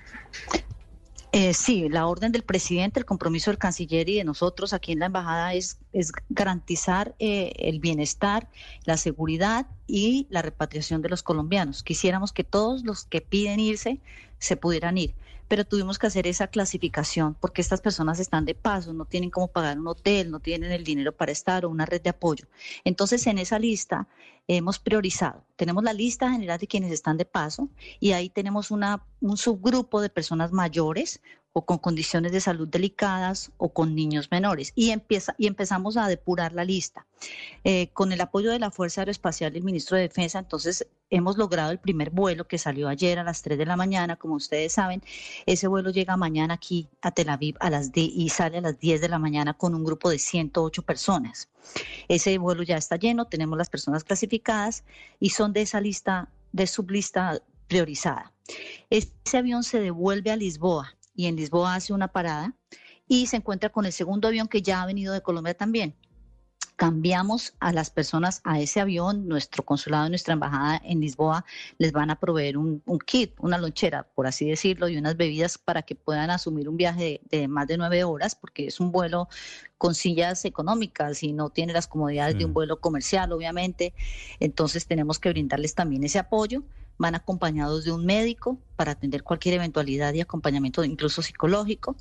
Eh, 1.33 1.55
sí, 1.55 1.89
la 1.89 2.09
orden 2.09 2.33
del 2.33 2.43
presidente, 2.43 2.99
el 2.99 3.07
compromiso 3.07 3.53
del 3.53 3.59
canciller 3.59 4.09
y 4.09 4.17
de 4.17 4.25
nosotros 4.25 4.73
aquí 4.73 4.91
en 4.93 4.99
la 4.99 5.07
embajada 5.07 5.55
es, 5.55 5.79
es 5.93 6.11
garantizar 6.29 7.15
eh, 7.21 7.53
el 7.57 7.79
bienestar, 7.79 8.49
la 8.85 8.97
seguridad 8.97 9.67
y 9.87 10.27
la 10.29 10.43
repatriación 10.43 11.03
de 11.03 11.09
los 11.09 11.23
colombianos. 11.23 11.85
Quisiéramos 11.85 12.33
que 12.33 12.43
todos 12.43 12.85
los 12.85 13.05
que 13.05 13.21
piden 13.21 13.61
irse 13.61 14.01
se 14.41 14.57
pudieran 14.57 14.99
ir 14.99 15.15
pero 15.51 15.65
tuvimos 15.65 15.99
que 15.99 16.07
hacer 16.07 16.29
esa 16.29 16.47
clasificación 16.47 17.35
porque 17.35 17.61
estas 17.61 17.81
personas 17.81 18.21
están 18.21 18.45
de 18.45 18.55
paso, 18.55 18.93
no 18.93 19.05
tienen 19.05 19.31
cómo 19.31 19.49
pagar 19.49 19.81
un 19.81 19.89
hotel, 19.89 20.31
no 20.31 20.39
tienen 20.39 20.71
el 20.71 20.85
dinero 20.85 21.11
para 21.11 21.33
estar 21.33 21.65
o 21.65 21.71
una 21.71 21.87
red 21.87 22.01
de 22.01 22.11
apoyo. 22.11 22.47
Entonces, 22.85 23.27
en 23.27 23.37
esa 23.37 23.59
lista 23.59 24.07
hemos 24.47 24.79
priorizado. 24.79 25.45
Tenemos 25.57 25.83
la 25.83 25.93
lista 25.93 26.31
general 26.31 26.61
de 26.61 26.69
quienes 26.69 26.93
están 26.93 27.17
de 27.17 27.25
paso 27.25 27.69
y 27.99 28.13
ahí 28.13 28.31
tenemos 28.31 28.71
una, 28.71 29.05
un 29.21 29.37
subgrupo 29.37 30.01
de 30.01 30.09
personas 30.09 30.53
mayores 30.53 31.21
o 31.53 31.67
con 31.67 31.79
condiciones 31.79 32.33
de 32.33 32.41
salud 32.41 32.69
delicadas 32.69 33.51
o 33.57 33.73
con 33.73 33.95
niños 33.95 34.29
menores. 34.31 34.73
Y, 34.75 34.91
empieza, 34.91 35.35
y 35.37 35.47
empezamos 35.47 35.97
a 35.97 36.07
depurar 36.07 36.53
la 36.53 36.65
lista. 36.65 37.07
Eh, 37.65 37.89
con 37.93 38.13
el 38.13 38.21
apoyo 38.21 38.51
de 38.51 38.59
la 38.59 38.71
Fuerza 38.71 39.01
Aeroespacial 39.01 39.55
y 39.55 39.59
el 39.59 39.65
ministro 39.65 39.97
de 39.97 40.05
Defensa, 40.05 40.39
entonces 40.39 40.87
hemos 41.11 41.37
logrado 41.37 41.73
el 41.73 41.79
primer 41.79 42.11
vuelo 42.11 42.47
que 42.47 42.57
salió 42.57 42.89
ayer 42.89 43.19
a 43.19 43.25
las 43.25 43.43
3 43.43 43.59
de 43.59 43.67
la 43.67 43.77
mañana, 43.77 44.17
como 44.17 44.35
ustedes 44.35 44.75
saben. 44.75 45.03
Ese 45.45 45.67
vuelo 45.67 45.91
llega 45.91 46.17
mañana 46.17 46.55
aquí 46.55 46.89
a 47.03 47.11
Tel 47.11 47.29
Aviv 47.29 47.57
a 47.61 47.69
las 47.69 47.91
y 47.95 48.29
sale 48.29 48.59
a 48.59 48.61
las 48.61 48.79
10 48.79 49.01
de 49.01 49.09
la 49.09 49.19
mañana 49.19 49.55
con 49.55 49.75
un 49.75 49.85
grupo 49.85 50.09
de 50.09 50.19
108 50.19 50.83
personas. 50.83 51.49
Ese 52.09 52.39
vuelo 52.39 52.63
ya 52.63 52.77
está 52.77 52.97
lleno, 52.97 53.27
tenemos 53.27 53.59
las 53.59 53.69
personas 53.69 54.05
clasificadas 54.05 54.85
y 55.19 55.31
son 55.31 55.53
de 55.53 55.63
esa 55.63 55.81
lista, 55.81 56.29
de 56.53 56.67
sublista 56.67 57.43
priorizada. 57.67 58.33
Ese 58.89 59.37
avión 59.37 59.63
se 59.63 59.81
devuelve 59.81 60.31
a 60.31 60.37
Lisboa 60.37 60.97
y 61.21 61.27
en 61.27 61.37
Lisboa 61.37 61.75
hace 61.75 61.93
una 61.93 62.09
parada 62.09 62.55
y 63.07 63.27
se 63.27 63.37
encuentra 63.37 63.69
con 63.69 63.85
el 63.85 63.93
segundo 63.93 64.29
avión 64.29 64.49
que 64.49 64.63
ya 64.63 64.81
ha 64.81 64.87
venido 64.87 65.13
de 65.13 65.21
Colombia 65.21 65.53
también. 65.53 65.95
Cambiamos 66.77 67.53
a 67.61 67.75
las 67.75 67.91
personas 67.91 68.41
a 68.43 68.59
ese 68.59 68.81
avión, 68.81 69.29
nuestro 69.29 69.63
consulado, 69.63 70.09
nuestra 70.09 70.33
embajada 70.33 70.81
en 70.83 71.01
Lisboa 71.01 71.45
les 71.77 71.93
van 71.93 72.09
a 72.09 72.19
proveer 72.19 72.57
un, 72.57 72.83
kit, 73.05 73.35
una 73.39 73.59
lonchera, 73.59 74.05
por 74.15 74.27
así 74.27 74.49
decirlo, 74.49 74.89
y 74.89 74.97
unas 74.97 75.19
bebidas 75.19 75.59
para 75.59 75.83
que 75.83 75.95
puedan 75.95 76.31
asumir 76.31 76.71
un 76.71 76.79
viaje 76.79 77.21
de, 77.31 77.49
más 77.49 77.67
de 77.67 77.77
nueve 77.77 78.03
horas, 78.03 78.35
porque 78.35 78.69
es 78.69 78.81
un 78.81 78.91
vuelo 78.91 79.29
con 79.77 79.95
sillas 79.95 80.47
económicas 80.47 81.23
y 81.23 81.35
no 81.35 81.51
tiene 81.51 81.75
las 81.75 81.87
comodidades 81.87 82.39
de 82.39 82.47
un 82.47 82.55
vuelo 82.55 82.81
comercial, 82.81 83.31
obviamente. 83.33 83.93
Entonces 84.39 84.87
tenemos 84.87 85.19
que 85.19 85.29
brindarles 85.29 85.75
también 85.75 86.03
ese 86.03 86.19
apoyo 86.19 86.63
van 87.01 87.15
acompañados 87.15 87.85
de 87.85 87.93
un 87.93 88.05
médico 88.05 88.59
para 88.77 88.93
atender 88.93 89.23
cualquier 89.23 89.55
eventualidad 89.55 90.13
y 90.13 90.21
acompañamiento 90.21 90.85
incluso 90.85 91.23
psicológico. 91.23 91.97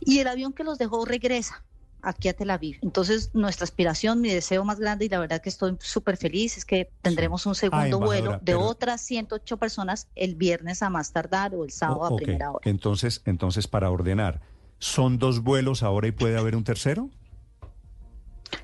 Y 0.00 0.18
el 0.18 0.26
avión 0.26 0.52
que 0.52 0.64
los 0.64 0.78
dejó 0.78 1.04
regresa, 1.04 1.62
aquí 2.02 2.28
a 2.28 2.34
Tel 2.34 2.50
Aviv. 2.50 2.78
Entonces, 2.82 3.30
nuestra 3.34 3.62
aspiración, 3.62 4.20
mi 4.20 4.30
deseo 4.30 4.64
más 4.64 4.80
grande, 4.80 5.04
y 5.04 5.08
la 5.08 5.20
verdad 5.20 5.40
que 5.40 5.48
estoy 5.48 5.76
súper 5.78 6.16
feliz, 6.16 6.58
es 6.58 6.64
que 6.64 6.90
tendremos 7.02 7.46
un 7.46 7.54
segundo 7.54 8.00
vuelo 8.00 8.40
de 8.42 8.56
otras 8.56 9.00
108 9.02 9.56
personas 9.58 10.08
el 10.16 10.34
viernes 10.34 10.82
a 10.82 10.90
más 10.90 11.12
tardar 11.12 11.54
o 11.54 11.64
el 11.64 11.70
sábado 11.70 12.04
a 12.06 12.16
primera 12.16 12.50
hora. 12.50 12.68
Entonces, 12.68 13.22
entonces, 13.24 13.68
para 13.68 13.90
ordenar, 13.90 14.40
¿son 14.80 15.18
dos 15.18 15.44
vuelos 15.44 15.84
ahora 15.84 16.08
y 16.08 16.12
puede 16.12 16.36
haber 16.36 16.56
un 16.56 16.64
tercero? 16.64 17.10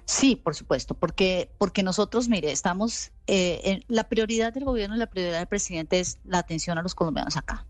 Sí, 0.08 0.36
por 0.36 0.54
supuesto, 0.54 0.94
porque, 0.94 1.50
porque 1.58 1.82
nosotros, 1.82 2.30
mire, 2.30 2.50
estamos, 2.50 3.12
eh, 3.26 3.82
la 3.88 4.08
prioridad 4.08 4.54
del 4.54 4.64
gobierno 4.64 4.96
y 4.96 4.98
la 4.98 5.10
prioridad 5.10 5.36
del 5.36 5.46
presidente 5.46 6.00
es 6.00 6.18
la 6.24 6.38
atención 6.38 6.78
a 6.78 6.82
los 6.82 6.94
colombianos 6.94 7.36
acá. 7.36 7.66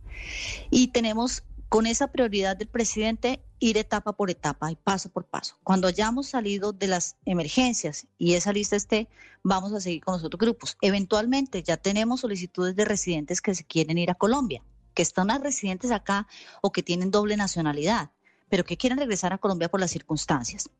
Y 0.70 0.92
tenemos 0.92 1.42
con 1.68 1.84
esa 1.84 2.12
prioridad 2.12 2.56
del 2.56 2.68
presidente 2.68 3.42
ir 3.58 3.76
etapa 3.76 4.12
por 4.12 4.30
etapa 4.30 4.70
y 4.70 4.76
paso 4.76 5.08
por 5.08 5.24
paso. 5.24 5.58
Cuando 5.64 5.88
hayamos 5.88 6.28
salido 6.28 6.72
de 6.72 6.86
las 6.86 7.16
emergencias 7.24 8.06
y 8.18 8.34
esa 8.34 8.52
lista 8.52 8.76
esté, 8.76 9.08
vamos 9.42 9.72
a 9.72 9.80
seguir 9.80 10.04
con 10.04 10.14
los 10.14 10.22
otros 10.22 10.38
grupos. 10.38 10.76
Eventualmente 10.80 11.64
ya 11.64 11.76
tenemos 11.76 12.20
solicitudes 12.20 12.76
de 12.76 12.84
residentes 12.84 13.40
que 13.40 13.56
se 13.56 13.64
quieren 13.64 13.98
ir 13.98 14.12
a 14.12 14.14
Colombia, 14.14 14.62
que 14.94 15.02
están 15.02 15.28
residentes 15.42 15.90
acá 15.90 16.28
o 16.62 16.70
que 16.70 16.84
tienen 16.84 17.10
doble 17.10 17.36
nacionalidad, 17.36 18.12
pero 18.48 18.64
que 18.64 18.76
quieren 18.76 19.00
regresar 19.00 19.32
a 19.32 19.38
Colombia 19.38 19.68
por 19.68 19.80
las 19.80 19.90
circunstancias. 19.90 20.70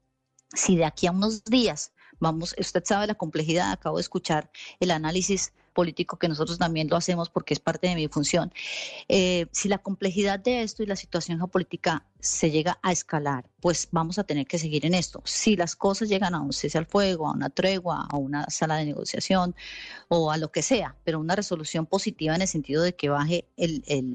Si 0.55 0.77
de 0.77 0.85
aquí 0.85 1.07
a 1.07 1.13
unos 1.13 1.45
días 1.45 1.93
vamos, 2.21 2.55
usted 2.59 2.83
sabe 2.85 3.07
la 3.07 3.15
complejidad, 3.15 3.71
acabo 3.71 3.97
de 3.97 4.03
escuchar 4.03 4.51
el 4.81 4.91
análisis 4.91 5.53
político 5.73 6.19
que 6.19 6.29
nosotros 6.29 6.59
también 6.59 6.89
lo 6.89 6.97
hacemos 6.97 7.31
porque 7.31 7.55
es 7.55 7.61
parte 7.61 7.87
de 7.87 7.95
mi 7.95 8.09
función. 8.09 8.53
Eh, 9.09 9.47
si 9.53 9.69
la 9.69 9.79
complejidad 9.79 10.41
de 10.41 10.63
esto 10.63 10.83
y 10.83 10.87
la 10.87 10.97
situación 10.97 11.39
geopolítica 11.39 12.05
se 12.19 12.51
llega 12.51 12.81
a 12.83 12.91
escalar, 12.91 13.49
pues 13.61 13.89
vamos 13.91 14.19
a 14.19 14.25
tener 14.25 14.47
que 14.47 14.59
seguir 14.59 14.87
en 14.87 14.95
esto. 14.95 15.21
Si 15.25 15.57
las 15.57 15.75
cosas 15.75 16.09
llegan 16.09 16.35
a 16.35 16.41
un 16.41 16.53
cese 16.53 16.79
al 16.79 16.87
fuego, 16.87 17.27
a 17.27 17.33
una 17.33 17.51
tregua, 17.51 18.07
a 18.09 18.17
una 18.17 18.49
sala 18.51 18.77
de 18.77 18.85
negociación 18.85 19.55
o 20.09 20.31
a 20.31 20.37
lo 20.37 20.53
que 20.53 20.63
sea, 20.63 20.95
pero 21.05 21.19
una 21.19 21.35
resolución 21.35 21.87
positiva 21.87 22.35
en 22.35 22.43
el 22.43 22.49
sentido 22.49 22.83
de 22.83 22.95
que 22.95 23.09
baje 23.09 23.47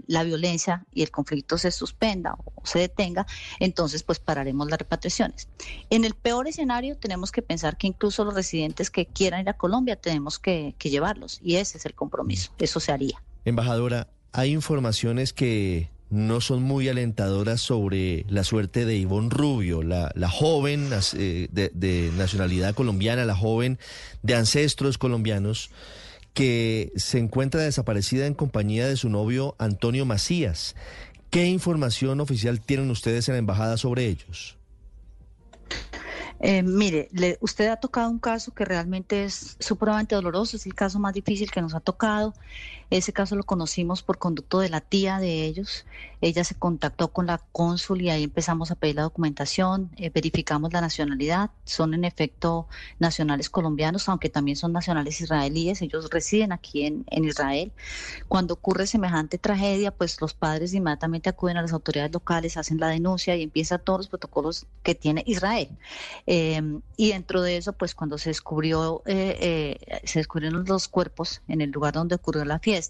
la 0.07 0.23
violencia 0.23 0.85
y 0.93 1.03
el 1.03 1.11
conflicto 1.11 1.57
se 1.57 1.71
suspenda 1.71 2.37
o 2.55 2.65
se 2.65 2.79
detenga, 2.79 3.25
entonces 3.59 4.03
pues 4.03 4.19
pararemos 4.19 4.69
las 4.69 4.79
repatriaciones. 4.79 5.49
En 5.89 6.05
el 6.05 6.13
peor 6.13 6.47
escenario 6.47 6.97
tenemos 6.97 7.31
que 7.31 7.41
pensar 7.41 7.77
que 7.77 7.87
incluso 7.87 8.23
los 8.23 8.33
residentes 8.33 8.89
que 8.89 9.05
quieran 9.05 9.41
ir 9.41 9.49
a 9.49 9.57
Colombia 9.57 9.95
tenemos 9.95 10.39
que, 10.39 10.75
que 10.77 10.89
llevarlos 10.89 11.39
y 11.43 11.55
ese 11.57 11.77
es 11.77 11.85
el 11.85 11.93
compromiso, 11.93 12.51
eso 12.59 12.79
se 12.79 12.91
haría. 12.91 13.21
Embajadora, 13.45 14.07
hay 14.31 14.51
informaciones 14.51 15.33
que 15.33 15.91
no 16.09 16.41
son 16.41 16.63
muy 16.63 16.89
alentadoras 16.89 17.61
sobre 17.61 18.25
la 18.29 18.43
suerte 18.43 18.85
de 18.85 18.95
Ivonne 18.95 19.29
Rubio, 19.29 19.81
la, 19.81 20.11
joven 20.29 20.89
eh, 21.13 21.47
de, 21.51 22.11
nacionalidad 22.17 22.75
colombiana, 22.75 23.25
la 23.25 23.35
joven 23.35 23.79
de 24.21 24.35
ancestros 24.35 24.97
colombianos, 24.97 25.71
que 26.33 26.91
se 26.95 27.19
encuentra 27.19 27.61
desaparecida 27.61 28.25
en 28.27 28.33
compañía 28.33 28.87
de 28.87 28.97
su 28.97 29.09
novio 29.09 29.55
Antonio 29.59 30.05
Macías. 30.05 30.75
¿Qué 31.29 31.45
información 31.47 32.21
oficial 32.21 32.61
tienen 32.61 32.91
ustedes 32.91 33.27
en 33.27 33.33
la 33.33 33.39
embajada 33.39 33.77
sobre 33.77 34.05
ellos? 34.05 34.57
Eh, 36.39 36.61
mire, 36.61 37.09
usted 37.39 37.69
ha 37.69 37.77
tocado 37.77 38.09
un 38.09 38.19
caso 38.19 38.53
que 38.53 38.65
realmente 38.65 39.23
es 39.23 39.55
supremamente 39.59 40.13
doloroso, 40.13 40.57
es 40.57 40.65
el 40.65 40.75
caso 40.75 40.99
más 40.99 41.13
difícil 41.13 41.49
que 41.49 41.61
nos 41.61 41.73
ha 41.73 41.79
tocado. 41.79 42.33
Ese 42.93 43.11
caso 43.11 43.35
lo 43.35 43.41
conocimos 43.41 44.03
por 44.03 44.19
conducto 44.19 44.59
de 44.59 44.69
la 44.69 44.79
tía 44.79 45.17
de 45.17 45.45
ellos. 45.45 45.87
Ella 46.21 46.43
se 46.43 46.53
contactó 46.53 47.07
con 47.07 47.25
la 47.25 47.39
cónsul 47.51 48.03
y 48.03 48.11
ahí 48.11 48.23
empezamos 48.23 48.69
a 48.69 48.75
pedir 48.75 48.97
la 48.97 49.01
documentación, 49.01 49.89
eh, 49.97 50.11
verificamos 50.11 50.71
la 50.71 50.79
nacionalidad. 50.79 51.49
Son 51.65 51.95
en 51.95 52.05
efecto 52.05 52.67
nacionales 52.99 53.49
colombianos, 53.49 54.07
aunque 54.09 54.29
también 54.29 54.57
son 54.57 54.73
nacionales 54.73 55.19
israelíes. 55.21 55.81
Ellos 55.81 56.07
residen 56.11 56.51
aquí 56.51 56.85
en, 56.85 57.03
Israel. 57.25 57.71
Cuando 58.27 58.53
ocurre 58.53 58.85
semejante 58.85 59.39
tragedia, 59.39 59.89
pues 59.89 60.21
los 60.21 60.35
padres 60.35 60.73
inmediatamente 60.75 61.29
acuden 61.29 61.57
a 61.57 61.63
las 61.63 61.73
autoridades 61.73 62.13
locales, 62.13 62.57
hacen 62.57 62.79
la 62.79 62.89
denuncia 62.89 63.35
y 63.35 63.41
empiezan 63.41 63.81
todos 63.83 64.01
los 64.01 64.07
protocolos 64.07 64.67
que 64.83 64.93
tiene 64.93 65.23
Israel. 65.25 65.69
Em, 66.27 66.81
y 66.95 67.09
dentro 67.09 67.41
de 67.41 67.57
eso, 67.57 67.73
pues 67.73 67.95
cuando 67.95 68.19
se 68.19 68.29
descubrió, 68.29 69.01
eh, 69.07 69.79
eh, 69.87 70.01
se 70.03 70.19
descubrieron 70.19 70.63
los 70.65 70.87
cuerpos 70.87 71.41
en 71.47 71.61
el 71.61 71.71
lugar 71.71 71.93
donde 71.95 72.15
ocurrió 72.15 72.45
la 72.45 72.59
fiesta, 72.59 72.82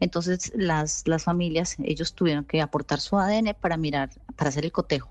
entonces 0.00 0.52
las, 0.54 1.06
las 1.06 1.24
familias, 1.24 1.76
ellos 1.82 2.14
tuvieron 2.14 2.44
que 2.44 2.60
aportar 2.60 3.00
su 3.00 3.18
ADN 3.18 3.56
para 3.60 3.76
mirar, 3.76 4.10
para 4.36 4.48
hacer 4.50 4.64
el 4.64 4.72
cotejo. 4.72 5.10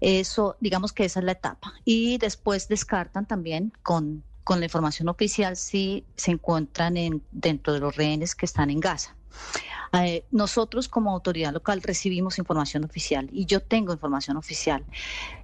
Eso, 0.00 0.56
digamos 0.60 0.92
que 0.92 1.04
esa 1.04 1.20
es 1.20 1.24
la 1.24 1.32
etapa. 1.32 1.72
Y 1.84 2.18
después 2.18 2.68
descartan 2.68 3.26
también 3.26 3.72
con, 3.82 4.22
con 4.44 4.60
la 4.60 4.66
información 4.66 5.08
oficial 5.08 5.56
si 5.56 6.04
se 6.16 6.32
encuentran 6.32 6.96
en, 6.96 7.22
dentro 7.32 7.72
de 7.72 7.80
los 7.80 7.96
rehenes 7.96 8.34
que 8.34 8.46
están 8.46 8.70
en 8.70 8.80
Gaza. 8.80 9.14
Eh, 9.92 10.24
nosotros 10.30 10.88
como 10.88 11.10
autoridad 11.10 11.52
local 11.52 11.80
recibimos 11.82 12.38
información 12.38 12.84
oficial 12.84 13.28
y 13.32 13.46
yo 13.46 13.60
tengo 13.60 13.92
información 13.92 14.36
oficial. 14.36 14.84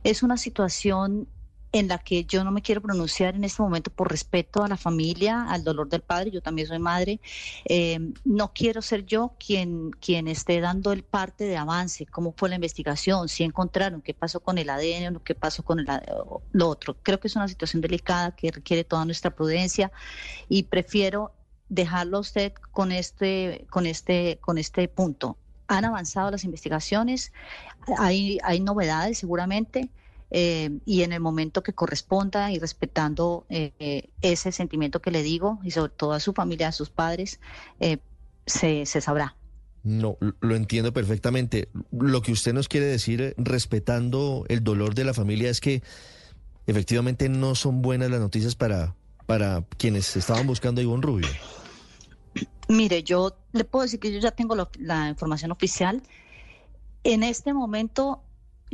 Es 0.02 0.22
una 0.22 0.36
situación 0.36 1.28
en 1.74 1.88
la 1.88 1.98
que 1.98 2.24
yo 2.24 2.44
no 2.44 2.52
me 2.52 2.62
quiero 2.62 2.80
pronunciar 2.80 3.34
en 3.34 3.42
este 3.42 3.60
momento 3.60 3.90
por 3.90 4.08
respeto 4.08 4.62
a 4.62 4.68
la 4.68 4.76
familia, 4.76 5.44
al 5.50 5.64
dolor 5.64 5.88
del 5.88 6.02
padre, 6.02 6.30
yo 6.30 6.40
también 6.40 6.68
soy 6.68 6.78
madre, 6.78 7.18
eh, 7.64 7.98
no 8.24 8.52
quiero 8.54 8.80
ser 8.80 9.04
yo 9.06 9.32
quien, 9.44 9.90
quien 9.90 10.28
esté 10.28 10.60
dando 10.60 10.92
el 10.92 11.02
parte 11.02 11.42
de 11.42 11.56
avance, 11.56 12.06
cómo 12.06 12.32
fue 12.36 12.48
la 12.48 12.54
investigación, 12.54 13.28
si 13.28 13.42
encontraron, 13.42 14.02
qué 14.02 14.14
pasó 14.14 14.38
con 14.38 14.56
el 14.58 14.70
ADN 14.70 15.18
qué 15.24 15.34
pasó 15.34 15.64
con 15.64 15.80
el, 15.80 15.86
lo 16.52 16.68
otro. 16.68 16.96
Creo 17.02 17.18
que 17.18 17.26
es 17.26 17.34
una 17.34 17.48
situación 17.48 17.82
delicada 17.82 18.36
que 18.36 18.52
requiere 18.52 18.84
toda 18.84 19.04
nuestra 19.04 19.34
prudencia 19.34 19.90
y 20.48 20.62
prefiero 20.62 21.32
dejarlo 21.68 22.20
usted 22.20 22.52
con 22.70 22.92
este, 22.92 23.66
con 23.68 23.86
este, 23.86 24.38
con 24.40 24.58
este 24.58 24.86
punto. 24.86 25.36
Han 25.66 25.84
avanzado 25.84 26.30
las 26.30 26.44
investigaciones, 26.44 27.32
hay, 27.98 28.38
hay 28.44 28.60
novedades 28.60 29.18
seguramente. 29.18 29.90
Eh, 30.36 30.80
y 30.84 31.02
en 31.02 31.12
el 31.12 31.20
momento 31.20 31.62
que 31.62 31.74
corresponda 31.74 32.50
y 32.50 32.58
respetando 32.58 33.46
eh, 33.48 34.10
ese 34.20 34.50
sentimiento 34.50 35.00
que 35.00 35.12
le 35.12 35.22
digo 35.22 35.60
y 35.62 35.70
sobre 35.70 35.92
todo 35.92 36.12
a 36.12 36.18
su 36.18 36.32
familia, 36.32 36.66
a 36.66 36.72
sus 36.72 36.90
padres, 36.90 37.38
eh, 37.78 37.98
se, 38.44 38.84
se 38.84 39.00
sabrá. 39.00 39.36
No, 39.84 40.18
lo 40.40 40.56
entiendo 40.56 40.92
perfectamente. 40.92 41.68
Lo 41.92 42.20
que 42.20 42.32
usted 42.32 42.52
nos 42.52 42.66
quiere 42.66 42.86
decir, 42.86 43.36
respetando 43.38 44.44
el 44.48 44.64
dolor 44.64 44.96
de 44.96 45.04
la 45.04 45.14
familia, 45.14 45.50
es 45.50 45.60
que 45.60 45.84
efectivamente 46.66 47.28
no 47.28 47.54
son 47.54 47.80
buenas 47.80 48.10
las 48.10 48.18
noticias 48.18 48.56
para, 48.56 48.96
para 49.26 49.64
quienes 49.78 50.16
estaban 50.16 50.48
buscando 50.48 50.80
a 50.80 50.82
Ivonne 50.82 51.02
Rubio. 51.02 51.28
Mire, 52.66 53.04
yo 53.04 53.36
le 53.52 53.62
puedo 53.62 53.84
decir 53.84 54.00
que 54.00 54.12
yo 54.12 54.18
ya 54.18 54.32
tengo 54.32 54.56
la 54.80 55.08
información 55.08 55.52
oficial. 55.52 56.02
En 57.04 57.22
este 57.22 57.54
momento 57.54 58.23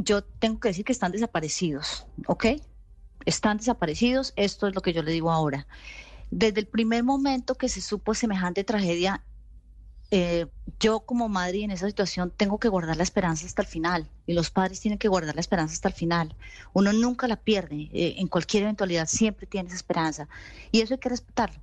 yo 0.03 0.25
tengo 0.25 0.61
que 0.61 0.69
decir 0.69 0.85
que 0.85 0.93
están 0.93 1.13
desaparecidos, 1.13 2.07
¿ok? 2.27 2.47
Están 3.27 3.59
desaparecidos, 3.59 4.33
esto 4.37 4.67
es 4.67 4.75
lo 4.75 4.81
que 4.81 4.93
yo 4.95 5.03
le 5.03 5.13
digo 5.13 5.31
ahora. 5.31 5.67
Desde 6.31 6.61
el 6.61 6.67
primer 6.67 7.05
momento 7.05 7.55
que 7.57 7.69
se 7.69 7.83
supo 7.83 8.15
semejante 8.15 8.65
tragedia, 8.65 9.23
eh, 10.11 10.47
yo 10.81 11.01
como 11.01 11.29
madre 11.29 11.63
en 11.63 11.71
esa 11.71 11.87
situación 11.87 12.33
tengo 12.35 12.59
que 12.59 12.69
guardar 12.69 12.97
la 12.97 13.03
esperanza 13.03 13.47
hasta 13.47 13.63
el 13.63 13.69
final 13.69 14.09
y 14.27 14.33
los 14.33 14.51
padres 14.51 14.81
tienen 14.81 14.99
que 14.99 15.09
guardar 15.09 15.35
la 15.35 15.41
esperanza 15.41 15.75
hasta 15.75 15.89
el 15.89 15.95
final. 15.95 16.35
Uno 16.73 16.93
nunca 16.95 17.29
la 17.29 17.37
pierde, 17.37 17.91
eh, 17.93 18.15
en 18.17 18.27
cualquier 18.27 18.63
eventualidad 18.63 19.07
siempre 19.07 19.47
tiene 19.47 19.69
esa 19.69 19.77
esperanza 19.77 20.29
y 20.73 20.81
eso 20.81 20.95
hay 20.95 21.01
que 21.01 21.11
respetarlo. 21.11 21.61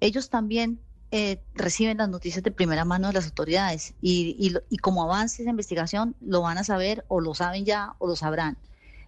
Ellos 0.00 0.30
también 0.30 0.80
eh, 1.14 1.40
reciben 1.54 1.98
las 1.98 2.08
noticias 2.08 2.42
de 2.42 2.50
primera 2.50 2.86
mano 2.86 3.08
de 3.08 3.12
las 3.12 3.26
autoridades 3.26 3.92
y, 4.00 4.34
y, 4.70 4.76
como 4.78 5.02
avance 5.04 5.42
esa 5.42 5.50
investigación 5.50 6.16
lo 6.22 6.40
van 6.40 6.56
a 6.56 6.64
saber 6.64 7.04
o 7.08 7.20
lo 7.20 7.34
saben 7.34 7.66
ya 7.66 7.94
o 7.98 8.06
lo 8.08 8.16
sabrán. 8.16 8.56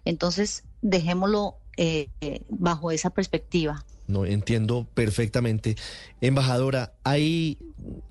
Entonces, 0.05 0.63
dejémoslo 0.83 1.55
eh, 1.77 2.09
bajo 2.47 2.91
esa 2.91 3.09
perspectiva. 3.09 3.83
No, 4.05 4.25
entiendo 4.25 4.87
perfectamente. 4.93 5.77
Embajadora, 6.21 6.93
¿hay 7.03 7.57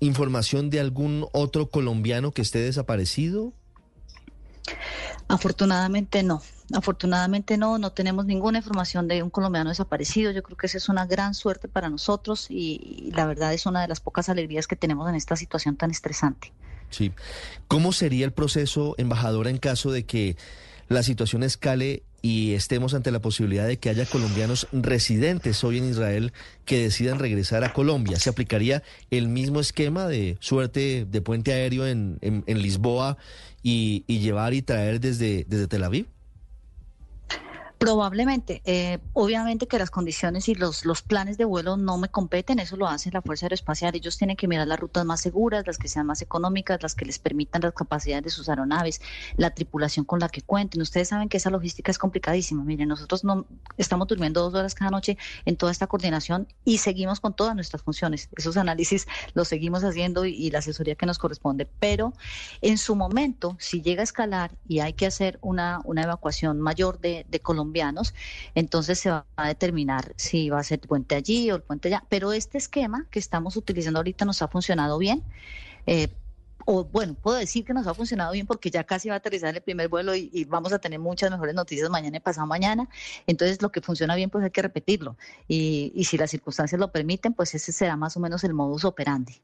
información 0.01 0.69
de 0.69 0.81
algún 0.81 1.27
otro 1.31 1.69
colombiano 1.69 2.33
que 2.33 2.41
esté 2.41 2.59
desaparecido? 2.59 3.53
Afortunadamente 5.27 6.23
no. 6.23 6.41
Afortunadamente 6.73 7.57
no, 7.57 7.77
no 7.77 7.91
tenemos 7.91 8.25
ninguna 8.25 8.57
información 8.57 9.07
de 9.07 9.21
un 9.21 9.29
colombiano 9.29 9.69
desaparecido. 9.69 10.31
Yo 10.31 10.41
creo 10.43 10.57
que 10.57 10.67
esa 10.67 10.77
es 10.77 10.89
una 10.89 11.05
gran 11.05 11.33
suerte 11.33 11.67
para 11.67 11.89
nosotros 11.89 12.47
y, 12.49 13.11
la 13.13 13.25
verdad 13.25 13.53
es 13.53 13.65
una 13.65 13.81
de 13.81 13.87
las 13.87 13.99
pocas 13.99 14.29
alegrías 14.29 14.67
que 14.67 14.75
tenemos 14.75 15.07
en 15.09 15.15
esta 15.15 15.35
situación 15.35 15.75
tan 15.75 15.91
estresante. 15.91 16.51
Sí. 16.89 17.11
¿Cómo 17.67 17.91
sería 17.91 18.25
el 18.25 18.31
proceso, 18.31 18.95
embajadora, 18.97 19.49
en 19.49 19.57
caso 19.57 19.91
de 19.91 20.05
que 20.05 20.37
la 20.87 21.03
situación 21.03 21.43
escale 21.43 22.03
y 22.25 22.53
estemos 22.53 22.95
ante 22.95 23.11
la 23.11 23.21
posibilidad 23.21 23.67
de 23.67 23.77
que 23.77 23.89
haya 23.89 24.05
colombianos 24.07 24.67
residentes 24.71 25.63
hoy 25.63 25.77
en 25.77 25.89
Israel 25.89 26.33
que 26.65 26.81
decidan 26.81 27.19
regresar 27.19 27.63
a 27.63 27.71
Colombia. 27.71 28.19
¿Se 28.19 28.31
aplicaría 28.31 28.81
el 29.11 29.27
mismo 29.27 29.59
esquema 29.59 30.07
de 30.07 30.37
suerte 30.39 31.05
de 31.07 31.21
puente 31.21 31.53
aéreo 31.53 31.85
en, 31.85 32.43
Lisboa 32.47 33.17
y, 33.65 34.19
llevar 34.19 34.53
y 34.53 34.61
traer 34.61 34.99
desde, 34.99 35.43
desde 35.47 35.67
Tel 35.67 35.83
Aviv? 35.83 36.07
Probablemente. 37.85 38.63
Eh, 38.65 38.97
obviamente 39.13 39.67
que 39.67 39.77
las 39.77 39.91
condiciones 39.91 40.49
y 40.49 40.55
los, 40.55 40.85
los 40.85 41.03
planes 41.03 41.37
de 41.37 41.45
vuelo 41.45 41.77
no 41.77 41.99
me 41.99 42.09
competen, 42.09 42.57
eso 42.57 42.77
lo 42.77 42.87
hace 42.87 43.11
la 43.11 43.21
Fuerza 43.21 43.45
Aeroespacial. 43.45 43.95
Ellos 43.95 44.17
tienen 44.17 44.35
que 44.35 44.47
mirar 44.47 44.67
las 44.67 44.79
rutas 44.79 45.05
más 45.05 45.21
seguras, 45.21 45.67
las 45.67 45.77
que 45.77 45.87
sean 45.87 46.07
más 46.07 46.23
económicas, 46.23 46.81
las 46.81 46.95
que 46.95 47.05
les 47.05 47.19
permitan 47.19 47.61
las 47.61 47.73
capacidades 47.73 48.23
de 48.23 48.29
sus 48.31 48.49
aeronaves, 48.49 49.01
la 49.37 49.51
tripulación 49.51 50.03
con 50.03 50.19
la 50.19 50.29
que 50.29 50.41
cuenten. 50.41 50.81
Ustedes 50.81 51.09
saben 51.09 51.29
que 51.29 51.37
esa 51.37 51.51
logística 51.51 51.91
es 51.91 51.99
complicadísima. 51.99 52.63
Miren, 52.63 52.89
nosotros 52.89 53.23
no 53.23 53.45
estamos 53.77 54.07
durmiendo 54.07 54.41
dos 54.41 54.55
horas 54.55 54.73
cada 54.73 54.89
noche 54.89 55.15
en 55.45 55.55
toda 55.55 55.71
esta 55.71 55.85
coordinación 55.85 56.47
y 56.63 56.79
seguimos 56.79 57.19
con 57.19 57.35
todas 57.35 57.53
nuestras 57.53 57.83
funciones. 57.83 58.29
Esos 58.35 58.57
análisis 58.57 59.05
los 59.35 59.47
seguimos 59.47 59.83
haciendo 59.83 60.25
y, 60.25 60.49
la 60.49 60.59
asesoría 60.59 60.95
que 60.95 61.05
nos 61.05 61.19
corresponde. 61.19 61.67
Pero 61.79 62.13
en 62.61 62.79
su 62.79 62.95
momento, 62.95 63.57
si 63.59 63.83
llega 63.83 64.01
a 64.01 64.05
escalar 64.05 64.55
y 64.67 64.79
hay 64.79 64.93
que 64.93 65.05
hacer 65.05 65.37
una, 65.43 65.81
una 65.83 66.01
evacuación 66.01 66.59
mayor 66.61 66.99
de, 66.99 67.27
de 67.29 67.39
Colombia, 67.41 67.74
colombianos, 67.75 68.13
entonces 68.55 68.99
se 68.99 69.09
va 69.09 69.25
a 69.35 69.47
determinar 69.47 70.13
si 70.15 70.49
va 70.49 70.59
a 70.59 70.63
ser 70.63 70.79
el 70.81 70.87
puente 70.87 71.15
allí 71.15 71.51
o 71.51 71.55
el 71.55 71.61
puente 71.61 71.89
allá. 71.89 72.03
Pero 72.09 72.31
este 72.33 72.57
esquema 72.57 73.05
que 73.11 73.19
estamos 73.19 73.57
utilizando 73.57 73.99
ahorita 73.99 74.25
nos 74.25 74.41
ha 74.41 74.47
funcionado 74.47 74.97
bien. 74.97 75.23
Eh, 75.87 76.07
o 76.67 76.83
bueno, 76.83 77.13
puedo 77.13 77.37
decir 77.37 77.63
que 77.63 77.73
nos 77.73 77.85
ha 77.85 77.93
funcionado 77.93 78.31
bien 78.31 78.47
porque 78.47 78.71
ya 78.71 78.83
casi 78.83 79.09
va 79.09 79.15
a 79.15 79.17
aterrizar 79.19 79.53
el 79.53 79.61
primer 79.61 79.87
vuelo 79.87 80.15
y, 80.15 80.45
vamos 80.45 80.73
a 80.73 80.79
tener 80.79 80.99
muchas 80.99 81.29
mejores 81.29 81.53
noticias 81.53 81.89
mañana 81.89 82.17
y 82.17 82.19
pasado 82.19 82.47
mañana. 82.47 82.87
Entonces, 83.27 83.61
lo 83.61 83.71
que 83.71 83.81
funciona 83.81 84.15
bien, 84.15 84.29
pues 84.31 84.43
hay 84.43 84.51
que 84.51 84.61
repetirlo. 84.63 85.15
Y, 85.47 85.91
y 85.95 86.05
si 86.05 86.17
las 86.17 86.31
circunstancias 86.31 86.79
lo 86.79 86.91
permiten, 86.91 87.33
pues 87.33 87.53
ese 87.53 87.71
será 87.71 87.97
más 87.97 88.17
o 88.17 88.19
menos 88.19 88.43
el 88.43 88.53
modus 88.53 88.83
operandi 88.85 89.41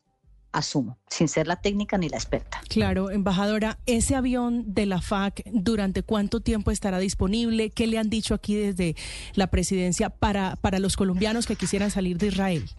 asumo, 0.52 0.98
sin 1.08 1.28
ser 1.28 1.48
la 1.48 1.56
técnica 1.58 1.98
ni 1.98 2.10
la 2.10 2.18
experta. 2.18 2.62
Claro, 2.70 3.12
embajadora, 3.12 3.80
ese 3.86 4.16
avión 4.16 4.74
de 4.74 4.86
la 4.86 5.02
FAC, 5.02 5.44
¿durante 5.52 6.04
cuánto 6.04 6.42
tiempo 6.42 6.72
estará 6.72 7.00
disponible? 7.00 7.70
¿Qué 7.70 7.88
le 7.88 7.98
han 7.98 8.10
dicho 8.10 8.34
aquí 8.34 8.56
desde 8.56 8.96
la 9.34 9.48
presidencia 9.48 10.10
para, 10.10 10.56
para 10.58 10.80
los 10.80 10.98
colombianos 10.98 11.46
que 11.46 11.56
quisieran 11.56 11.92
salir 11.92 12.18
de 12.18 12.28
Israel? 12.28 12.70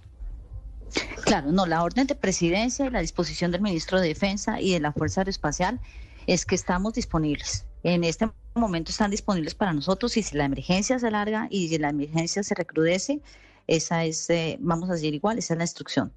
Claro, 1.25 1.52
no, 1.52 1.67
la 1.67 1.83
orden 1.83 2.07
de 2.07 2.15
presidencia 2.15 2.86
y 2.86 2.91
la 2.91 3.01
disposición 3.01 3.51
del 3.51 3.62
ministro 3.62 4.01
de 4.01 4.09
Defensa 4.09 4.60
y 4.60 4.73
de 4.73 4.81
la 4.81 4.92
Fuerza 4.92 5.23
Aeroespacial 5.23 5.81
es 6.26 6.44
que 6.44 6.55
estamos 6.55 6.94
disponibles. 6.94 7.65
En 7.83 8.05
este 8.05 8.31
momento 8.55 8.91
están 8.91 9.10
disponibles 9.10 9.55
para 9.55 9.73
nosotros 9.73 10.17
y 10.17 10.23
si 10.23 10.36
la 10.36 10.44
emergencia 10.44 10.99
se 10.99 11.07
alarga 11.07 11.49
y 11.51 11.68
si 11.68 11.78
la 11.78 11.89
emergencia 11.89 12.42
se 12.42 12.55
recrudece, 12.55 13.23
esa 13.67 14.05
es, 14.05 14.28
eh, 14.28 14.59
vamos 14.60 14.91
a 14.91 14.94
decir 14.94 15.15
igual, 15.15 15.39
esa 15.39 15.55
es 15.55 15.59
la 15.59 15.65
instrucción 15.65 16.12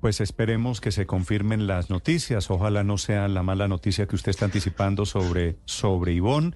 pues 0.00 0.20
esperemos 0.20 0.80
que 0.80 0.92
se 0.92 1.06
confirmen 1.06 1.66
las 1.66 1.90
noticias. 1.90 2.50
Ojalá 2.50 2.84
no 2.84 2.98
sea 2.98 3.28
la 3.28 3.42
mala 3.42 3.68
noticia 3.68 4.06
que 4.06 4.16
usted 4.16 4.30
está 4.30 4.44
anticipando 4.44 5.06
sobre, 5.06 5.56
sobre 5.64 6.12
Ivonne. 6.12 6.54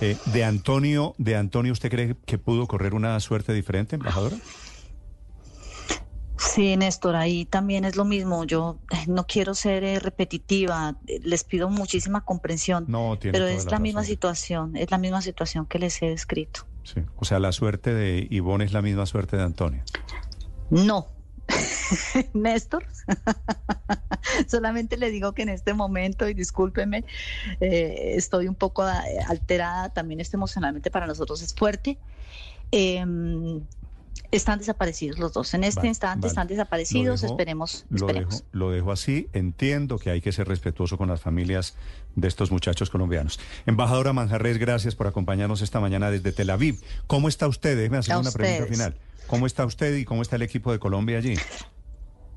Eh, 0.00 0.16
de 0.26 0.44
Antonio, 0.44 1.14
de 1.16 1.36
Antonio, 1.36 1.72
¿usted 1.72 1.90
cree 1.90 2.16
que 2.26 2.36
pudo 2.36 2.66
correr 2.66 2.92
una 2.92 3.18
suerte 3.20 3.54
diferente, 3.54 3.96
embajadora? 3.96 4.36
Sí, 6.36 6.76
Néstor, 6.76 7.16
ahí 7.16 7.46
también 7.46 7.86
es 7.86 7.96
lo 7.96 8.04
mismo. 8.04 8.44
Yo 8.44 8.78
eh, 8.90 9.04
no 9.08 9.26
quiero 9.26 9.54
ser 9.54 9.84
eh, 9.84 9.98
repetitiva, 9.98 10.96
les 11.22 11.44
pido 11.44 11.70
muchísima 11.70 12.24
comprensión, 12.24 12.84
no, 12.88 13.16
pero 13.20 13.46
es 13.46 13.70
la, 13.70 13.78
misma 13.78 14.04
situación, 14.04 14.76
es 14.76 14.90
la 14.90 14.98
misma 14.98 15.22
situación 15.22 15.64
que 15.64 15.78
les 15.78 16.02
he 16.02 16.10
descrito. 16.10 16.66
Sí, 16.82 17.00
o 17.16 17.24
sea, 17.24 17.38
la 17.38 17.52
suerte 17.52 17.94
de 17.94 18.28
Ivonne 18.30 18.64
es 18.64 18.72
la 18.72 18.82
misma 18.82 19.06
suerte 19.06 19.38
de 19.38 19.44
Antonio. 19.44 19.82
No, 20.68 21.06
Néstor, 22.34 22.84
solamente 24.48 24.96
le 24.96 25.10
digo 25.10 25.32
que 25.32 25.42
en 25.42 25.50
este 25.50 25.74
momento, 25.74 26.28
y 26.28 26.34
discúlpeme, 26.34 27.04
eh, 27.60 28.14
estoy 28.16 28.48
un 28.48 28.54
poco 28.54 28.86
eh, 28.88 28.92
alterada, 29.28 29.90
también 29.90 30.20
este 30.20 30.36
emocionalmente 30.36 30.90
para 30.90 31.06
nosotros 31.06 31.42
es 31.42 31.54
fuerte. 31.54 31.98
Em, 32.72 33.62
están 34.32 34.58
desaparecidos 34.58 35.18
los 35.18 35.32
dos. 35.32 35.54
En 35.54 35.64
este 35.64 35.86
instante 35.86 36.26
están 36.26 36.46
desaparecidos. 36.46 37.22
esperemos. 37.22 37.84
Lo, 38.52 38.70
dejo, 38.70 38.92
así. 38.92 39.28
Entiendo 39.32 39.98
que 39.98 40.10
hay 40.10 40.20
que 40.20 40.32
ser 40.32 40.48
respetuoso 40.48 40.98
con 40.98 41.08
las 41.08 41.20
familias 41.20 41.74
de 42.16 42.28
estos 42.28 42.50
muchachos 42.50 42.90
colombianos. 42.90 43.38
Embajadora 43.66 44.12
Manjarres, 44.12 44.58
gracias 44.58 44.94
por 44.94 45.06
acompañarnos 45.06 45.62
esta 45.62 45.80
mañana 45.80 46.10
desde 46.10 46.32
Tel 46.32 46.50
Aviv. 46.50 46.80
¿Cómo 47.06 47.28
está 47.28 47.46
usted? 47.46 47.76
Déjeme 47.76 47.98
hacer 47.98 48.16
una 48.16 48.32
pregunta 48.32 48.66
final. 48.66 48.96
¿Cómo 49.26 49.46
está 49.46 49.64
usted 49.64 49.94
y 49.96 50.04
cómo 50.04 50.22
está 50.22 50.36
el 50.36 50.42
equipo 50.42 50.72
de 50.72 50.78
Colombia 50.78 51.18
allí? 51.18 51.36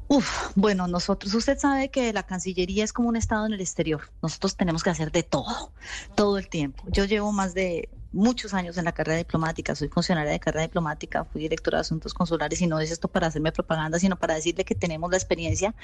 Uf, 0.07 0.51
bueno, 0.55 0.87
nosotros, 0.87 1.33
usted 1.35 1.59
sabe 1.59 1.89
que 1.89 2.11
la 2.13 2.23
Cancillería 2.23 2.83
es 2.83 2.93
como 2.93 3.09
un 3.09 3.15
Estado 3.15 3.45
en 3.45 3.53
el 3.53 3.61
exterior. 3.61 4.01
Nosotros 4.23 4.55
tenemos 4.55 4.81
que 4.81 4.89
hacer 4.89 5.11
de 5.11 5.21
todo, 5.21 5.71
todo 6.15 6.39
el 6.39 6.49
tiempo. 6.49 6.83
Yo 6.87 7.05
llevo 7.05 7.31
más 7.31 7.53
de 7.53 7.89
muchos 8.11 8.55
años 8.55 8.77
en 8.79 8.85
la 8.85 8.91
carrera 8.91 9.17
diplomática, 9.17 9.75
soy 9.75 9.87
funcionaria 9.87 10.31
de 10.31 10.39
carrera 10.39 10.63
diplomática, 10.63 11.25
fui 11.25 11.41
directora 11.41 11.77
de 11.77 11.81
asuntos 11.81 12.15
consulares 12.15 12.59
y 12.61 12.65
no 12.65 12.79
es 12.79 12.89
esto 12.89 13.07
para 13.07 13.27
hacerme 13.27 13.51
propaganda, 13.51 13.99
sino 13.99 14.17
para 14.17 14.33
decirle 14.33 14.65
que 14.65 14.73
tenemos 14.73 15.11
la 15.11 15.17
experiencia 15.17 15.75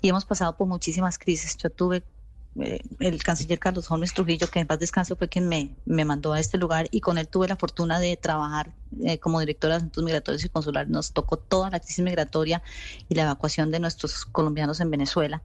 y 0.00 0.08
hemos 0.08 0.24
pasado 0.24 0.56
por 0.56 0.68
muchísimas 0.68 1.18
crisis. 1.18 1.56
Yo 1.56 1.70
tuve 1.70 2.04
eh, 2.60 2.80
el 3.00 3.22
canciller 3.22 3.58
Carlos 3.58 3.90
Holmes 3.90 4.14
Trujillo, 4.14 4.48
que 4.48 4.60
en 4.60 4.66
paz 4.66 4.78
descanso 4.78 5.16
fue 5.16 5.28
quien 5.28 5.48
me, 5.48 5.74
me 5.84 6.04
mandó 6.04 6.32
a 6.32 6.40
este 6.40 6.58
lugar 6.58 6.88
y 6.90 7.00
con 7.00 7.18
él 7.18 7.28
tuve 7.28 7.48
la 7.48 7.56
fortuna 7.56 7.98
de 7.98 8.16
trabajar 8.16 8.72
eh, 9.02 9.18
como 9.18 9.40
directora 9.40 9.74
de 9.74 9.78
asuntos 9.78 10.04
migratorios 10.04 10.44
y 10.44 10.48
consulares. 10.48 10.90
Nos 10.90 11.12
tocó 11.12 11.36
toda 11.36 11.70
la 11.70 11.80
crisis 11.80 12.04
migratoria 12.04 12.62
y 13.08 13.14
la 13.14 13.22
evacuación 13.22 13.70
de 13.70 13.80
nuestros 13.80 14.24
colombianos 14.24 14.80
en 14.80 14.90
Venezuela 14.90 15.42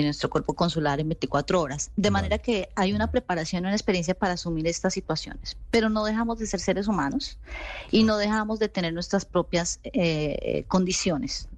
en 0.00 0.06
nuestro 0.06 0.30
cuerpo 0.30 0.54
consular 0.54 1.00
en 1.00 1.08
24 1.08 1.60
horas. 1.60 1.90
De 1.96 2.10
manera 2.10 2.38
que 2.38 2.68
hay 2.74 2.92
una 2.92 3.10
preparación 3.10 3.64
y 3.64 3.66
una 3.66 3.74
experiencia 3.74 4.14
para 4.14 4.34
asumir 4.34 4.66
estas 4.66 4.94
situaciones, 4.94 5.56
pero 5.70 5.88
no 5.88 6.04
dejamos 6.04 6.38
de 6.38 6.46
ser 6.46 6.60
seres 6.60 6.88
humanos 6.88 7.38
y 7.90 8.04
no 8.04 8.16
dejamos 8.16 8.58
de 8.58 8.68
tener 8.68 8.92
nuestras 8.92 9.24
propias 9.24 9.80
eh, 9.84 10.64
condiciones. 10.68 11.48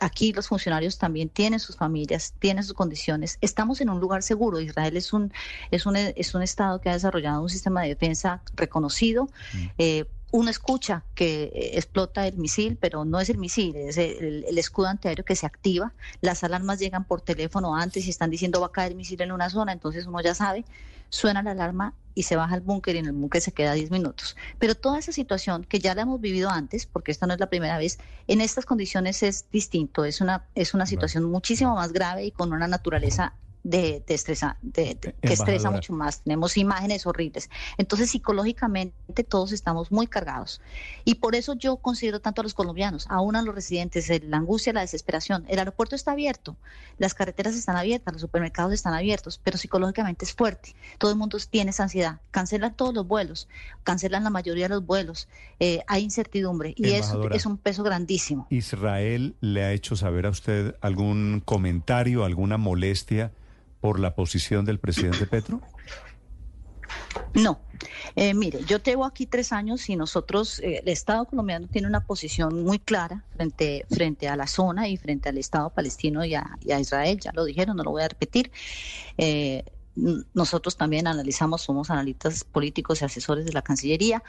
aquí 0.00 0.32
los 0.32 0.48
funcionarios 0.48 0.98
también 0.98 1.28
tienen 1.28 1.60
sus 1.60 1.76
familias, 1.76 2.34
tienen 2.38 2.64
sus 2.64 2.74
condiciones. 2.74 3.38
Estamos 3.40 3.80
en 3.80 3.90
un 3.90 4.00
lugar 4.00 4.22
seguro. 4.22 4.60
Israel 4.60 4.96
es 4.96 5.12
un, 5.12 5.32
es 5.70 5.86
un, 5.86 5.96
es 5.96 6.34
un 6.34 6.42
Estado 6.42 6.80
que 6.80 6.90
ha 6.90 6.94
desarrollado 6.94 7.42
un 7.42 7.48
sistema 7.48 7.82
de 7.82 7.88
defensa 7.88 8.42
reconocido. 8.56 9.28
Mm. 9.52 9.66
Eh, 9.78 10.04
uno 10.32 10.50
escucha 10.50 11.04
que 11.14 11.44
eh, 11.44 11.70
explota 11.74 12.26
el 12.26 12.38
misil, 12.38 12.76
pero 12.80 13.04
no 13.04 13.20
es 13.20 13.28
el 13.28 13.38
misil, 13.38 13.76
es 13.76 13.98
el, 13.98 14.58
escudo 14.58 14.88
antiaéreo 14.88 15.24
que 15.24 15.36
se 15.36 15.46
activa. 15.46 15.92
Las 16.20 16.42
alarmas 16.42 16.80
llegan 16.80 17.04
por 17.04 17.20
teléfono 17.20 17.76
antes 17.76 18.06
y 18.06 18.10
están 18.10 18.30
diciendo 18.30 18.60
va 18.60 18.68
a 18.68 18.72
caer 18.72 18.94
misil 18.94 19.20
en 19.20 19.30
una 19.30 19.50
zona, 19.50 19.72
entonces 19.72 20.06
uno 20.06 20.20
ya 20.22 20.34
sabe, 20.34 20.64
suena 21.10 21.42
la 21.42 21.50
alarma 21.50 21.94
y 22.14 22.22
se 22.22 22.36
baja 22.36 22.54
al 22.54 22.62
búnker 22.62 22.96
y 22.96 22.98
en 22.98 23.06
el 23.06 23.12
búnker 23.12 23.42
se 23.42 23.52
queda 23.52 23.74
10 23.74 23.90
minutos. 23.90 24.36
Pero 24.58 24.74
toda 24.74 24.98
esa 24.98 25.12
situación 25.12 25.64
que 25.64 25.78
ya 25.78 25.94
la 25.94 26.02
hemos 26.02 26.20
vivido 26.20 26.48
antes, 26.48 26.86
porque 26.86 27.12
esta 27.12 27.26
no 27.26 27.34
es 27.34 27.40
la 27.40 27.50
primera 27.50 27.76
vez, 27.76 27.98
en 28.26 28.40
estas 28.40 28.64
condiciones 28.64 29.22
es 29.22 29.44
distinto, 29.52 30.06
es 30.06 30.22
una, 30.22 30.46
es 30.54 30.72
una 30.72 30.86
situación 30.86 31.24
muchísimo 31.24 31.74
más 31.74 31.92
grave 31.92 32.24
y 32.24 32.30
con 32.30 32.52
una 32.52 32.68
naturaleza 32.68 33.34
de, 33.64 34.02
de, 34.06 34.56
de, 34.62 35.14
que 35.20 35.32
estresa 35.32 35.70
mucho 35.70 35.92
más. 35.92 36.22
Tenemos 36.22 36.56
imágenes 36.56 37.06
horribles. 37.06 37.50
Entonces, 37.78 38.10
psicológicamente 38.10 39.24
todos 39.24 39.52
estamos 39.52 39.92
muy 39.92 40.06
cargados. 40.06 40.60
Y 41.04 41.16
por 41.16 41.34
eso 41.34 41.54
yo 41.54 41.76
considero 41.76 42.20
tanto 42.20 42.40
a 42.40 42.44
los 42.44 42.54
colombianos, 42.54 43.06
aún 43.08 43.36
a 43.36 43.42
los 43.42 43.54
residentes, 43.54 44.10
la 44.24 44.36
angustia, 44.36 44.72
la 44.72 44.80
desesperación. 44.80 45.44
El 45.48 45.58
aeropuerto 45.58 45.94
está 45.94 46.12
abierto, 46.12 46.56
las 46.98 47.14
carreteras 47.14 47.54
están 47.54 47.76
abiertas, 47.76 48.12
los 48.14 48.20
supermercados 48.20 48.72
están 48.72 48.94
abiertos, 48.94 49.40
pero 49.42 49.58
psicológicamente 49.58 50.24
es 50.24 50.32
fuerte. 50.32 50.74
Todo 50.98 51.10
el 51.10 51.16
mundo 51.16 51.38
tiene 51.50 51.70
esa 51.70 51.84
ansiedad. 51.84 52.20
Cancelan 52.30 52.74
todos 52.74 52.94
los 52.94 53.06
vuelos, 53.06 53.48
cancelan 53.84 54.24
la 54.24 54.30
mayoría 54.30 54.64
de 54.64 54.76
los 54.76 54.86
vuelos. 54.86 55.28
Eh, 55.60 55.82
hay 55.86 56.02
incertidumbre 56.02 56.74
y 56.76 56.90
eso 56.90 57.30
es 57.30 57.46
un 57.46 57.58
peso 57.58 57.82
grandísimo. 57.82 58.46
¿Israel 58.50 59.34
le 59.40 59.64
ha 59.64 59.72
hecho 59.72 59.96
saber 59.96 60.26
a 60.26 60.30
usted 60.30 60.74
algún 60.80 61.42
comentario, 61.44 62.24
alguna 62.24 62.58
molestia? 62.58 63.32
Por 63.82 63.98
la 63.98 64.14
posición 64.14 64.64
del 64.64 64.78
presidente 64.78 65.26
Petro? 65.26 65.60
No. 67.34 67.60
Eh, 68.14 68.32
mire, 68.32 68.60
yo 68.64 68.80
tengo 68.80 69.04
aquí 69.04 69.26
tres 69.26 69.52
años 69.52 69.88
y 69.88 69.96
nosotros, 69.96 70.60
eh, 70.60 70.82
el 70.82 70.88
Estado 70.88 71.24
colombiano 71.24 71.66
tiene 71.66 71.88
una 71.88 72.06
posición 72.06 72.62
muy 72.62 72.78
clara 72.78 73.24
frente, 73.34 73.84
frente 73.90 74.28
a 74.28 74.36
la 74.36 74.46
zona 74.46 74.86
y 74.86 74.96
frente 74.96 75.28
al 75.28 75.36
Estado 75.36 75.68
palestino 75.70 76.24
y 76.24 76.34
a, 76.36 76.56
Israel, 76.78 77.18
ya 77.18 77.32
lo 77.34 77.44
dijeron, 77.44 77.76
no 77.76 77.82
lo 77.82 77.90
voy 77.90 78.02
a 78.02 78.08
repetir. 78.08 78.52
Eh, 79.18 79.64
nosotros 80.32 80.76
también 80.76 81.08
analizamos, 81.08 81.62
somos 81.62 81.90
analistas 81.90 82.44
políticos 82.44 83.02
y 83.02 83.04
asesores 83.04 83.44
de 83.44 83.52
la 83.52 83.62
Cancillería. 83.62 84.22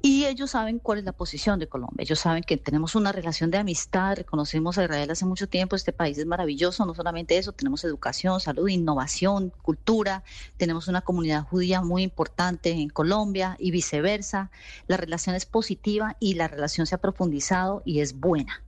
Y 0.00 0.26
ellos 0.26 0.52
saben 0.52 0.78
cuál 0.78 0.98
es 0.98 1.04
la 1.04 1.12
posición 1.12 1.58
de 1.58 1.66
Colombia. 1.66 2.04
Ellos 2.04 2.20
saben 2.20 2.44
que 2.44 2.56
tenemos 2.56 2.94
una 2.94 3.10
relación 3.10 3.50
de 3.50 3.58
amistad, 3.58 4.16
reconocemos 4.16 4.78
a 4.78 4.84
Israel 4.84 5.10
hace 5.10 5.24
mucho 5.24 5.48
tiempo, 5.48 5.74
este 5.74 5.92
país 5.92 6.16
es 6.18 6.26
maravilloso, 6.26 6.86
no 6.86 6.94
solamente 6.94 7.36
eso, 7.36 7.52
tenemos 7.52 7.82
educación, 7.84 8.40
salud, 8.40 8.68
innovación, 8.68 9.52
cultura, 9.62 10.22
tenemos 10.56 10.86
una 10.86 11.00
comunidad 11.00 11.44
judía 11.44 11.82
muy 11.82 12.04
importante 12.04 12.70
en 12.70 12.90
Colombia 12.90 13.56
y 13.58 13.72
viceversa. 13.72 14.50
La 14.86 14.96
relación 14.96 15.34
es 15.34 15.46
positiva 15.46 16.16
y 16.20 16.34
la 16.34 16.46
relación 16.46 16.86
se 16.86 16.94
ha 16.94 16.98
profundizado 16.98 17.82
y 17.84 18.00
es 18.00 18.18
buena. 18.18 18.62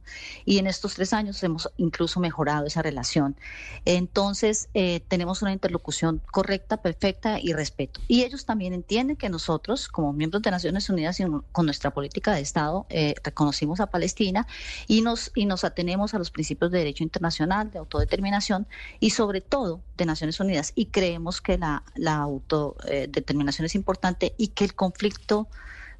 Y 0.45 0.59
en 0.59 0.67
estos 0.67 0.95
tres 0.95 1.13
años 1.13 1.43
hemos 1.45 1.71
incluso 1.77 2.21
mejorado 2.21 2.67
esa 2.67 2.83
relación. 2.83 3.37
Entonces, 3.85 4.69
eh, 4.75 5.01
tenemos 5.07 5.43
una 5.43 5.53
interlocución 5.53 6.21
correcta, 6.33 6.79
perfecta 6.79 7.39
y 7.41 7.53
respeto. 7.53 8.01
Y 8.09 8.25
ellos 8.25 8.45
también 8.45 8.73
entienden 8.73 9.17
que 9.17 9.29
nosotros, 9.29 9.89
como 9.89 10.13
miembros 10.13 10.43
de 10.43 10.51
Naciones 10.51 10.89
Unidas, 10.91 11.20
con 11.53 11.67
nuestra 11.67 11.91
política 11.91 12.35
de 12.35 12.41
Estado 12.41 12.87
eh, 12.89 13.15
reconocimos 13.23 13.81
a 13.81 13.87
Palestina 13.87 14.47
y 14.87 15.03
nos, 15.03 15.31
y 15.35 15.47
nos 15.47 15.65
atenemos 15.65 16.15
a 16.15 16.19
los 16.19 16.31
principios 16.31 16.71
de 16.71 16.79
derecho 16.79 17.03
internacional, 17.05 17.71
de 17.71 17.79
autodeterminación 17.79 18.67
y 18.99 19.11
sobre 19.11 19.41
todo 19.41 19.81
de 19.97 20.07
Naciones 20.07 20.41
Unidas. 20.41 20.73
Y 20.75 20.87
creemos 20.87 21.41
que 21.41 21.59
la, 21.59 21.83
la 21.95 22.17
autodeterminación 22.17 23.67
es 23.67 23.75
importante 23.75 24.35
y 24.37 24.49
que 24.49 24.65
el 24.65 24.75
conflicto 24.75 25.49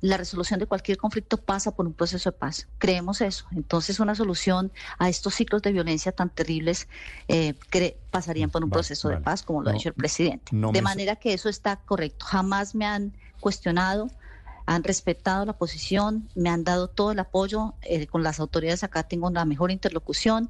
la 0.01 0.17
resolución 0.17 0.59
de 0.61 0.67
cualquier 0.67 0.97
conflicto 0.97 1.37
pasa 1.37 1.73
por 1.73 1.87
un 1.87 1.93
proceso 1.93 2.31
de 2.31 2.37
paz. 2.37 2.69
Creemos 2.79 3.21
eso. 3.21 3.47
Entonces, 3.53 4.01
una 4.01 4.15
solución 4.15 4.73
a 4.99 5.09
estos 5.09 5.35
ciclos 5.35 5.63
de 5.63 5.73
violencia 5.73 6.13
tan 6.13 6.31
terribles 6.31 6.89
eh, 7.29 7.55
pasarían 8.11 8.51
por 8.51 8.65
un 8.65 8.71
proceso 8.71 9.09
de 9.09 9.19
paz, 9.19 9.43
como 9.43 9.63
lo 9.63 9.71
ha 9.71 9.73
dicho 9.73 9.91
el 9.91 9.95
presidente. 9.95 10.51
de 10.53 10.83
manera 10.83 11.17
que 11.17 11.35
eso 11.35 11.49
está 11.49 11.77
correcto. 11.77 12.25
Jamás 12.27 12.75
me 12.75 12.87
han 12.87 13.13
cuestionado 13.41 14.11
han 14.71 14.85
respetado 14.85 15.45
la 15.45 15.55
posición, 15.55 16.29
me 16.37 16.49
han 16.49 16.63
dado 16.63 16.87
todo 16.87 17.11
el 17.11 17.19
apoyo. 17.19 17.75
Eh, 17.83 18.07
con 18.07 18.23
las 18.23 18.39
autoridades 18.39 18.85
acá 18.85 19.03
tengo 19.03 19.29
la 19.29 19.45
mejor 19.45 19.73
interlocución. 19.73 20.49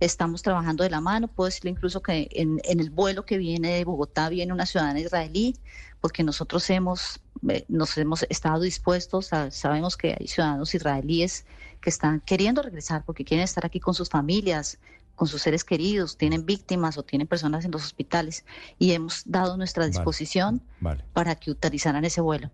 Estamos 0.00 0.42
trabajando 0.42 0.84
de 0.84 0.90
la 0.90 1.00
mano. 1.00 1.28
Puedo 1.28 1.46
decirle 1.46 1.70
incluso 1.70 2.02
que 2.02 2.28
en, 2.32 2.60
el 2.64 2.90
vuelo 2.90 3.24
que 3.24 3.38
viene 3.38 3.72
de 3.72 3.84
Bogotá 3.86 4.28
viene 4.28 4.52
una 4.52 4.66
ciudadana 4.66 5.00
israelí, 5.00 5.56
porque 6.02 6.22
nosotros 6.22 6.68
hemos, 6.68 7.22
eh, 7.48 7.64
nos 7.68 7.96
hemos 7.96 8.26
estado 8.28 8.60
dispuestos, 8.60 9.30
sabemos 9.48 9.96
que 9.96 10.14
hay 10.20 10.28
ciudadanos 10.28 10.74
israelíes 10.74 11.46
que 11.80 11.88
están 11.88 12.20
queriendo 12.20 12.60
regresar 12.60 13.02
porque 13.06 13.24
quieren 13.24 13.44
estar 13.44 13.64
aquí 13.64 13.80
con 13.80 13.94
sus 13.94 14.10
familias, 14.10 14.78
con 15.16 15.26
sus 15.26 15.40
seres 15.40 15.64
queridos, 15.64 16.18
tienen 16.18 16.44
víctimas 16.44 16.98
o 16.98 17.02
tienen 17.02 17.26
personas 17.26 17.64
en 17.64 17.70
los 17.70 17.82
hospitales 17.82 18.44
y 18.78 18.92
hemos 18.92 19.22
dado 19.24 19.56
nuestra 19.56 19.86
disposición 19.86 20.60
para 21.14 21.34
que 21.36 21.50
utilizaran 21.50 22.04
ese 22.04 22.20
vuelo 22.20 22.50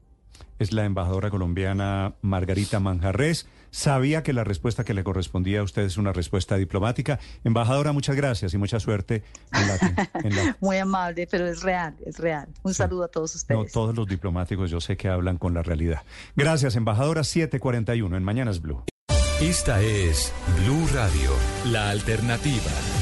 es 0.58 0.72
la 0.72 0.84
embajadora 0.84 1.30
colombiana 1.30 2.14
Margarita 2.22 2.80
Manjarres. 2.80 3.46
Sabía 3.70 4.22
que 4.22 4.32
la 4.32 4.42
respuesta 4.42 4.84
que 4.84 4.94
le 4.94 5.04
correspondía 5.04 5.60
a 5.60 5.62
usted 5.62 5.82
es 5.82 5.96
una 5.96 6.12
respuesta 6.12 6.56
diplomática. 6.56 7.20
Embajadora, 7.44 7.92
muchas 7.92 8.16
gracias 8.16 8.52
y 8.52 8.58
mucha 8.58 8.80
suerte 8.80 9.22
en 9.52 10.36
la... 10.36 10.56
Muy 10.60 10.78
amable, 10.78 11.28
pero 11.30 11.46
es 11.46 11.62
real, 11.62 11.94
es 12.04 12.18
real. 12.18 12.48
Un 12.62 12.74
saludo 12.74 13.04
a 13.04 13.08
todos 13.08 13.34
ustedes. 13.34 13.58
No, 13.58 13.66
todos 13.66 13.94
los 13.94 14.08
diplomáticos 14.08 14.70
yo 14.70 14.80
sé 14.80 14.96
que 14.96 15.08
hablan 15.08 15.36
con 15.36 15.54
la 15.54 15.62
realidad. 15.62 16.02
Gracias, 16.34 16.74
embajadora 16.76 17.22
741 17.22 18.16
en 18.16 18.24
Mañanas 18.24 18.60
Blue. 18.60 18.82
Esta 19.40 19.80
es 19.80 20.32
Blue 20.58 20.86
Radio, 20.92 21.30
la 21.72 21.90
alternativa. 21.90 22.99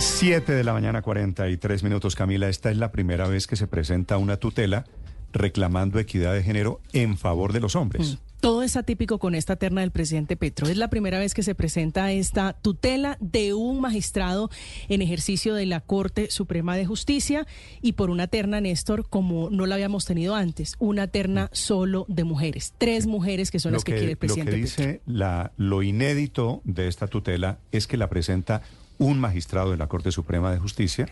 7 0.00 0.52
de 0.52 0.62
la 0.62 0.72
mañana, 0.72 1.02
43 1.02 1.82
minutos, 1.82 2.14
Camila. 2.14 2.48
Esta 2.48 2.70
es 2.70 2.76
la 2.76 2.92
primera 2.92 3.26
vez 3.26 3.48
que 3.48 3.56
se 3.56 3.66
presenta 3.66 4.16
una 4.16 4.36
tutela 4.36 4.84
reclamando 5.32 5.98
equidad 5.98 6.34
de 6.34 6.42
género 6.42 6.80
en 6.92 7.18
favor 7.18 7.52
de 7.52 7.60
los 7.60 7.74
hombres. 7.74 8.14
Mm. 8.14 8.28
Todo 8.40 8.62
es 8.62 8.76
atípico 8.76 9.18
con 9.18 9.34
esta 9.34 9.56
terna 9.56 9.80
del 9.80 9.90
presidente 9.90 10.36
Petro. 10.36 10.68
Es 10.68 10.76
la 10.76 10.88
primera 10.88 11.18
vez 11.18 11.34
que 11.34 11.42
se 11.42 11.56
presenta 11.56 12.12
esta 12.12 12.52
tutela 12.52 13.16
de 13.20 13.54
un 13.54 13.80
magistrado 13.80 14.50
en 14.88 15.02
ejercicio 15.02 15.54
de 15.54 15.66
la 15.66 15.80
Corte 15.80 16.30
Suprema 16.30 16.76
de 16.76 16.86
Justicia 16.86 17.48
y 17.82 17.94
por 17.94 18.10
una 18.10 18.28
terna, 18.28 18.60
Néstor, 18.60 19.08
como 19.08 19.50
no 19.50 19.66
la 19.66 19.74
habíamos 19.74 20.04
tenido 20.04 20.36
antes, 20.36 20.76
una 20.78 21.08
terna 21.08 21.46
mm. 21.46 21.48
solo 21.52 22.06
de 22.08 22.22
mujeres. 22.22 22.72
Tres 22.78 23.08
mujeres 23.08 23.50
que 23.50 23.58
son 23.58 23.72
las 23.72 23.82
que, 23.82 23.94
quiere 23.94 24.12
el 24.12 24.16
presidente. 24.16 24.52
Lo 24.52 24.56
que 24.56 24.62
dice 24.62 25.00
la, 25.06 25.50
lo 25.56 25.82
inédito 25.82 26.60
de 26.62 26.86
esta 26.86 27.08
tutela 27.08 27.58
es 27.72 27.88
que 27.88 27.96
la 27.96 28.08
presenta 28.08 28.62
un 28.98 29.18
magistrado 29.18 29.70
de 29.70 29.76
la 29.76 29.86
Corte 29.86 30.12
Suprema 30.12 30.52
de 30.52 30.58
Justicia, 30.58 31.08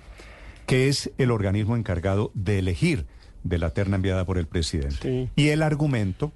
que 0.66 0.89
es 0.89 1.12
el 1.18 1.31
organismo 1.31 1.76
encargado 1.76 2.31
de 2.34 2.58
elegir 2.58 3.06
de 3.44 3.58
la 3.58 3.70
terna 3.70 3.97
enviada 3.97 4.24
por 4.24 4.39
el 4.39 4.47
presidente. 4.47 5.31
Y 5.36 5.48
el 5.48 5.62
argumento, 5.62 6.32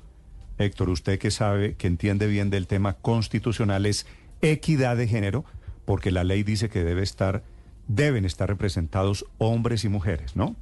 Héctor, 0.59 0.91
usted 0.91 1.19
que 1.19 1.31
sabe, 1.31 1.75
que 1.75 1.89
entiende 1.89 2.27
bien 2.29 2.51
del 2.51 2.67
tema 2.67 2.95
constitucional, 2.95 3.87
es 3.87 4.07
equidad 4.41 4.97
de 4.97 5.09
género, 5.09 5.45
porque 5.85 6.13
la 6.13 6.25
ley 6.25 6.45
dice 6.45 6.69
que 6.69 6.85
debe 6.85 7.03
estar, 7.03 7.43
deben 7.89 8.25
estar 8.25 8.49
representados 8.49 9.27
hombres 9.39 9.85
y 9.85 9.89
mujeres, 9.89 10.37
¿no? 10.37 10.57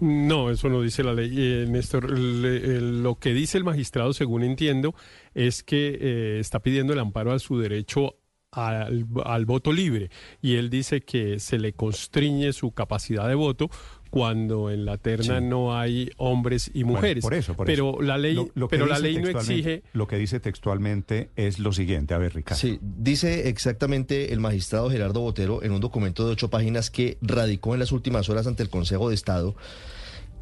No, 0.00 0.50
eso 0.50 0.70
no 0.70 0.80
dice 0.80 1.04
la 1.04 1.12
ley, 1.12 1.30
eh, 1.36 1.66
Néstor. 1.68 2.10
lo 2.10 3.18
que 3.18 3.34
dice 3.34 3.58
el 3.58 3.64
magistrado, 3.64 4.14
según 4.14 4.42
entiendo, 4.42 4.94
es 5.34 5.62
que 5.62 5.98
eh, 6.00 6.40
está 6.40 6.60
pidiendo 6.60 6.94
el 6.94 6.98
amparo 6.98 7.32
a 7.32 7.38
su 7.38 7.58
derecho 7.58 8.16
al, 8.52 9.44
voto 9.44 9.72
libre 9.72 10.10
y 10.42 10.56
él 10.56 10.70
dice 10.70 11.02
que 11.02 11.38
se 11.38 11.58
le 11.58 11.72
constriñe 11.72 12.52
su 12.52 12.72
capacidad 12.72 13.28
de 13.28 13.34
voto 13.34 13.70
cuando 14.10 14.70
en 14.70 14.84
la 14.84 14.98
terna 14.98 15.40
no 15.40 15.78
hay 15.78 16.10
hombres 16.16 16.68
y 16.74 16.82
mujeres. 16.82 17.22
por 17.22 17.32
eso, 17.32 17.54
pero 17.64 18.02
la 18.02 18.18
ley, 18.18 18.36
pero 18.68 18.86
la 18.86 18.98
ley 18.98 19.18
no 19.18 19.28
exige. 19.28 19.84
Lo 19.92 20.08
que 20.08 20.16
dice 20.16 20.40
textualmente 20.40 21.30
es 21.36 21.60
lo 21.60 21.72
siguiente. 21.72 22.14
A 22.14 22.18
ver, 22.18 22.34
Ricardo. 22.34 22.60
Sí, 22.60 22.80
dice 22.82 23.48
exactamente 23.48 24.32
el 24.32 24.40
magistrado 24.40 24.90
Gerardo 24.90 25.20
Botero 25.20 25.62
en 25.62 25.70
un 25.70 25.80
documento 25.80 26.26
de 26.26 26.32
ocho 26.32 26.50
páginas 26.50 26.90
que 26.90 27.18
radicó 27.22 27.74
en 27.74 27.80
las 27.80 27.92
últimas 27.92 28.28
horas 28.28 28.48
ante 28.48 28.64
el 28.64 28.68
Consejo 28.68 29.08
de 29.08 29.14
Estado 29.14 29.54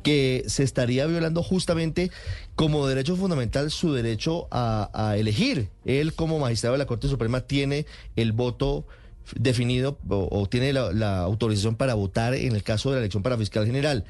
que 0.03 0.45
se 0.47 0.63
estaría 0.63 1.07
violando 1.07 1.43
justamente 1.43 2.11
como 2.55 2.87
derecho 2.87 3.17
fundamental 3.17 3.71
su 3.71 3.93
derecho 3.93 4.49
a, 4.51 5.15
elegir. 5.17 5.69
Él 5.85 6.15
como 6.15 6.39
magistrado 6.39 6.75
de 6.75 6.79
la 6.79 6.87
Corte 6.87 7.09
Suprema 7.09 7.43
tiene 7.43 7.87
el 8.17 8.33
voto 8.33 8.87
definido 9.37 9.99
o, 10.09 10.49
tiene 10.49 10.73
la, 10.73 11.19
autorización 11.21 11.77
para 11.77 11.95
votar 11.95 12.35
en 12.35 12.55
el 12.55 12.63
caso 12.63 12.91
de 12.91 12.97
la 12.97 13.01
elección 13.01 13.23
para 13.23 13.37
fiscal 13.37 13.67
general. 13.67 14.05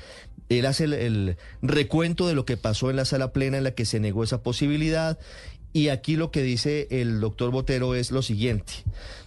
Él 0.48 0.66
hace 0.66 0.84
el, 0.84 1.36
recuento 1.60 2.26
de 2.26 2.34
lo 2.34 2.44
que 2.44 2.56
pasó 2.56 2.90
en 2.90 2.96
la 2.96 3.04
sala 3.04 3.32
plena 3.32 3.58
en 3.58 3.64
la 3.64 3.72
que 3.72 3.84
se 3.84 4.00
negó 4.00 4.24
esa 4.24 4.42
posibilidad 4.42 5.18
y 5.72 5.88
aquí 5.88 6.16
lo 6.16 6.30
que 6.30 6.42
dice 6.42 6.88
el 6.90 7.20
doctor 7.20 7.50
Botero 7.50 7.94
es 7.94 8.10
lo 8.10 8.22
siguiente. 8.22 8.72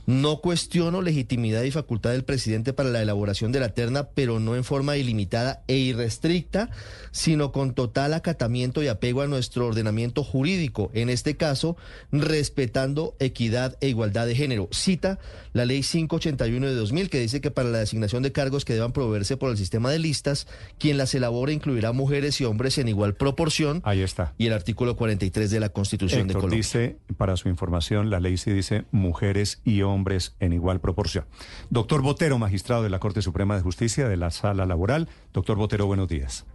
No 0.05 0.41
cuestiono 0.41 1.01
legitimidad 1.01 1.63
y 1.63 1.71
facultad 1.71 2.11
del 2.11 2.23
presidente 2.23 2.73
para 2.73 2.89
la 2.89 3.01
elaboración 3.01 3.51
de 3.51 3.59
la 3.59 3.69
terna, 3.69 4.09
pero 4.09 4.39
no 4.39 4.55
en 4.55 4.63
forma 4.63 4.97
ilimitada 4.97 5.63
e 5.67 5.77
irrestricta, 5.77 6.69
sino 7.11 7.51
con 7.51 7.73
total 7.73 8.13
acatamiento 8.13 8.83
y 8.83 8.87
apego 8.87 9.21
a 9.21 9.27
nuestro 9.27 9.67
ordenamiento 9.67 10.23
jurídico, 10.23 10.91
en 10.93 11.09
este 11.09 11.37
caso, 11.37 11.77
respetando 12.11 13.15
equidad 13.19 13.77
e 13.81 13.89
igualdad 13.89 14.27
de 14.27 14.35
género. 14.35 14.69
Cita 14.71 15.19
la 15.53 15.65
ley 15.65 15.81
581 15.81 16.67
de 16.67 16.75
2000, 16.75 17.09
que 17.09 17.19
dice 17.19 17.41
que 17.41 17.51
para 17.51 17.69
la 17.69 17.79
designación 17.79 18.23
de 18.23 18.31
cargos 18.31 18.65
que 18.65 18.73
deban 18.73 18.93
proveerse 18.93 19.37
por 19.37 19.51
el 19.51 19.57
sistema 19.57 19.91
de 19.91 19.99
listas, 19.99 20.47
quien 20.79 20.97
las 20.97 21.13
elabore 21.13 21.53
incluirá 21.53 21.91
mujeres 21.91 22.39
y 22.41 22.45
hombres 22.45 22.77
en 22.77 22.87
igual 22.87 23.15
proporción. 23.15 23.81
Ahí 23.83 24.01
está. 24.01 24.33
Y 24.37 24.47
el 24.47 24.53
artículo 24.53 24.95
43 24.95 25.51
de 25.51 25.59
la 25.59 25.69
Constitución 25.69 26.27
de 26.27 26.33
Colombia. 26.33 26.57
Dice, 26.57 26.97
para 27.17 27.37
su 27.37 27.49
información, 27.49 28.09
la 28.09 28.19
ley 28.19 28.37
sí 28.37 28.51
dice 28.51 28.85
mujeres 28.91 29.59
y 29.65 29.81
hombres 29.81 29.90
hombres 29.91 30.35
en 30.39 30.53
igual 30.53 30.79
proporción. 30.79 31.25
Doctor 31.69 32.01
Botero, 32.01 32.37
magistrado 32.39 32.83
de 32.83 32.89
la 32.89 32.99
Corte 32.99 33.21
Suprema 33.21 33.55
de 33.55 33.61
Justicia 33.61 34.07
de 34.07 34.17
la 34.17 34.31
Sala 34.31 34.65
Laboral. 34.65 35.09
Doctor 35.33 35.57
Botero, 35.57 35.85
buenos 35.85 36.07
días. 36.07 36.45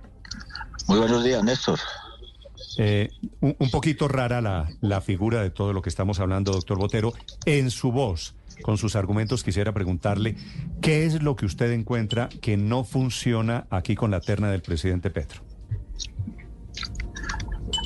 Muy 0.88 0.98
buenos 0.98 1.24
días, 1.24 1.42
Néstor. 1.44 1.78
Eh, 2.78 3.10
un, 3.40 3.70
poquito 3.70 4.06
rara 4.06 4.40
la, 4.40 4.68
la 4.80 5.00
figura 5.00 5.42
de 5.42 5.50
todo 5.50 5.72
lo 5.72 5.80
que 5.82 5.88
estamos 5.88 6.20
hablando, 6.20 6.52
doctor 6.52 6.78
Botero. 6.78 7.12
En 7.46 7.70
su 7.70 7.90
voz, 7.90 8.34
con 8.62 8.76
sus 8.78 8.96
argumentos, 8.96 9.42
quisiera 9.42 9.72
preguntarle 9.72 10.36
qué 10.80 11.06
es 11.06 11.22
lo 11.22 11.36
que 11.36 11.46
usted 11.46 11.72
encuentra 11.72 12.28
que 12.40 12.56
no 12.56 12.84
funciona 12.84 13.66
aquí 13.70 13.94
con 13.94 14.10
la 14.10 14.20
terna 14.20 14.50
del 14.50 14.62
presidente 14.62 15.10
Petro. 15.10 15.42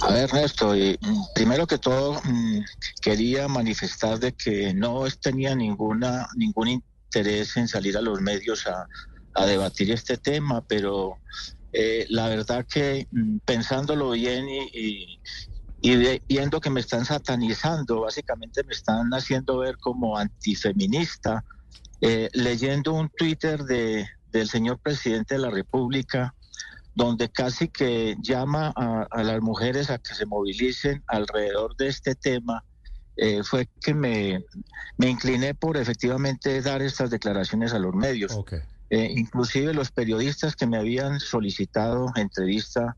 A 0.03 0.13
ver, 0.13 0.25
Ernesto, 0.25 0.73
primero 1.35 1.67
que 1.67 1.77
todo 1.77 2.21
mm, 2.25 2.61
quería 3.03 3.49
manifestar 3.49 4.19
de 4.19 4.33
que 4.33 4.73
no 4.73 5.05
tenía 5.21 5.55
ninguna 5.55 6.27
ningún 6.37 6.69
interés 6.69 7.57
en 7.57 7.69
salir 7.69 7.97
a 7.99 8.01
los 8.01 8.21
medios 8.21 8.67
a, 8.67 8.87
debatir 9.47 9.91
este 9.91 10.19
tema, 10.19 10.61
pero 10.63 11.19
eh, 11.73 12.05
la 12.11 12.29
verdad 12.29 12.67
que 12.67 13.07
mm, 13.11 13.39
pensándolo 13.45 14.11
bien 14.11 14.47
y, 14.49 15.19
viendo 16.29 16.61
que 16.61 16.71
me 16.71 16.81
están 16.81 17.05
satanizando, 17.07 18.01
básicamente 18.01 18.63
me 18.65 18.73
están 18.73 19.11
haciendo 19.13 19.59
ver 19.59 19.79
como 19.79 20.19
antifeminista, 20.19 21.45
eh, 22.03 22.29
leyendo 22.35 22.93
un 22.93 23.09
Twitter 23.09 23.65
de, 23.65 24.07
del 24.31 24.49
señor 24.49 24.79
presidente 24.79 25.35
de 25.35 25.41
la 25.41 25.51
República, 25.51 26.35
donde 26.95 27.29
casi 27.31 27.69
que 27.69 28.17
llama 28.21 28.73
a, 28.77 29.23
las 29.23 29.41
mujeres 29.41 29.91
a 29.91 29.99
que 29.99 30.15
se 30.15 30.27
movilicen 30.27 31.03
alrededor 31.07 31.77
de 31.77 31.89
este 31.89 32.15
tema, 32.15 32.65
eh, 33.17 33.43
fue 33.45 33.69
que 33.81 33.95
me, 33.95 34.45
me, 34.97 35.09
incliné 35.09 35.55
por 35.55 35.77
efectivamente 35.77 36.61
dar 36.63 36.83
estas 36.83 37.11
declaraciones 37.11 37.73
a 37.75 37.79
los 37.79 37.95
medios. 37.95 38.37
Eh, 38.91 39.13
inclusive 39.17 39.73
los 39.73 39.93
periodistas 39.93 40.57
que 40.57 40.67
me 40.67 40.77
habían 40.77 41.21
solicitado 41.21 42.11
entrevista 42.17 42.97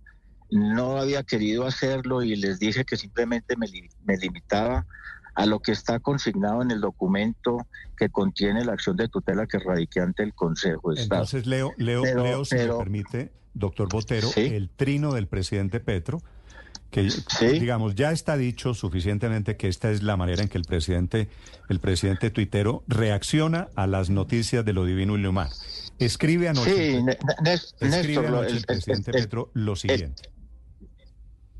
no 0.50 0.98
había 0.98 1.22
querido 1.22 1.66
hacerlo 1.66 2.22
y 2.22 2.36
les 2.36 2.58
dije 2.58 2.84
que 2.84 2.96
simplemente 2.96 3.56
me, 3.56 3.66
me 4.04 4.16
limitaba 4.16 4.86
a 5.34 5.46
lo 5.46 5.60
que 5.60 5.72
está 5.72 5.98
consignado 5.98 6.62
en 6.62 6.70
el 6.70 6.80
documento 6.80 7.66
que 7.96 8.10
contiene 8.10 8.64
la 8.64 8.72
acción 8.72 8.96
de 8.96 9.08
tutela 9.08 9.46
que 9.46 9.58
radique 9.58 10.00
ante 10.00 10.22
el 10.22 10.34
Consejo 10.34 10.92
de 10.92 11.02
Estado. 11.02 11.22
Entonces, 11.22 11.46
Leo, 11.46 11.72
Leo, 11.78 12.04
Leo 12.04 12.44
si 12.44 12.56
me 12.56 12.66
permite, 12.66 13.32
doctor 13.54 13.88
Botero, 13.88 14.30
el 14.36 14.68
trino 14.68 15.12
del 15.12 15.26
presidente 15.26 15.80
Petro, 15.80 16.22
que 16.90 17.08
digamos 17.58 17.94
ya 17.94 18.12
está 18.12 18.36
dicho 18.36 18.74
suficientemente 18.74 19.56
que 19.56 19.68
esta 19.68 19.90
es 19.90 20.02
la 20.02 20.16
manera 20.16 20.42
en 20.42 20.48
que 20.48 20.58
el 20.58 20.64
presidente, 20.64 21.28
el 21.70 21.80
presidente 21.80 22.30
tuitero 22.30 22.84
reacciona 22.86 23.68
a 23.74 23.86
las 23.86 24.10
noticias 24.10 24.64
de 24.64 24.74
lo 24.74 24.84
divino 24.84 25.16
y 25.16 25.22
lo 25.22 25.30
humano. 25.30 25.50
Escribe 25.98 26.48
anoche, 26.48 27.02
escribe 27.80 28.26
anoche 28.26 28.56
el, 28.56 28.64
presidente 28.64 29.12
Petro 29.12 29.50
lo 29.54 29.74
siguiente. 29.76 30.31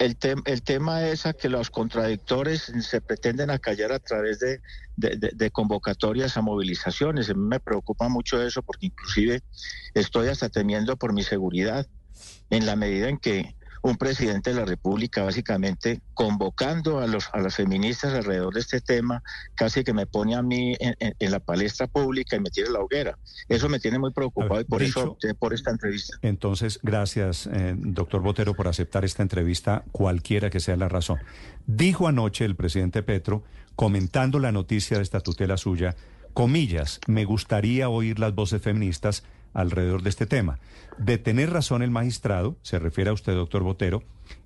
El, 0.02 0.16
el, 0.46 0.62
tema 0.64 1.06
es 1.06 1.22
que 1.40 1.48
los 1.48 1.70
contradictores 1.70 2.72
se 2.80 3.00
pretenden 3.00 3.50
acallar 3.50 3.92
a 3.92 4.00
través 4.00 4.40
de, 4.40 4.60
de, 4.96 5.50
convocatorias 5.52 6.36
a 6.36 6.42
movilizaciones. 6.42 7.30
A 7.30 7.34
mí 7.34 7.40
me 7.40 7.60
preocupa 7.60 8.08
mucho 8.08 8.42
eso 8.42 8.62
porque 8.62 8.86
inclusive 8.86 9.42
estoy 9.94 10.26
hasta 10.26 10.48
temiendo 10.48 10.96
por 10.96 11.12
mi 11.12 11.22
seguridad 11.22 11.86
en 12.50 12.66
la 12.66 12.74
medida 12.74 13.08
en 13.08 13.18
que 13.18 13.54
un 13.82 13.96
presidente 13.96 14.50
de 14.50 14.56
la 14.56 14.64
República, 14.64 15.24
básicamente 15.24 16.00
convocando 16.14 17.00
a, 17.00 17.06
los, 17.06 17.28
a 17.32 17.40
las 17.40 17.56
feministas 17.56 18.14
alrededor 18.14 18.54
de 18.54 18.60
este 18.60 18.80
tema, 18.80 19.22
casi 19.54 19.82
que 19.82 19.92
me 19.92 20.06
pone 20.06 20.36
a 20.36 20.42
mí 20.42 20.76
en, 20.78 21.30
la 21.30 21.40
palestra 21.40 21.88
pública 21.88 22.36
y 22.36 22.40
me 22.40 22.50
tira 22.50 22.70
la 22.70 22.80
hoguera. 22.80 23.18
Eso 23.48 23.68
me 23.68 23.80
tiene 23.80 23.98
muy 23.98 24.12
preocupado 24.12 24.60
y 24.60 24.64
por 24.64 24.82
eso 24.82 25.16
por 25.38 25.52
esta 25.52 25.70
entrevista. 25.70 26.16
Entonces, 26.22 26.78
gracias, 26.82 27.48
eh, 27.52 27.74
doctor 27.76 28.22
Botero, 28.22 28.54
por 28.54 28.68
aceptar 28.68 29.04
esta 29.04 29.22
entrevista, 29.22 29.84
cualquiera 29.90 30.48
que 30.48 30.60
sea 30.60 30.76
la 30.76 30.88
razón. 30.88 31.18
Dijo 31.66 32.06
anoche 32.06 32.44
el 32.44 32.54
presidente 32.54 33.02
Petro, 33.02 33.42
comentando 33.74 34.38
la 34.38 34.52
noticia 34.52 34.98
de 34.98 35.02
esta 35.02 35.20
tutela 35.20 35.56
suya, 35.56 35.96
comillas, 36.34 37.00
me 37.06 37.24
gustaría 37.24 37.88
oír 37.88 38.18
las 38.18 38.34
voces 38.34 38.62
feministas 38.62 39.24
alrededor 39.54 40.02
de 40.02 40.10
este 40.10 40.26
tema. 40.26 40.58
De 40.98 41.18
tener 41.18 41.50
razón 41.50 41.82
el 41.82 41.90
magistrado, 41.90 42.56
se 42.62 42.78
refiere 42.78 43.10
a 43.10 43.14
usted, 43.14 43.34
doctor 43.34 43.62
Botero, 43.62 44.02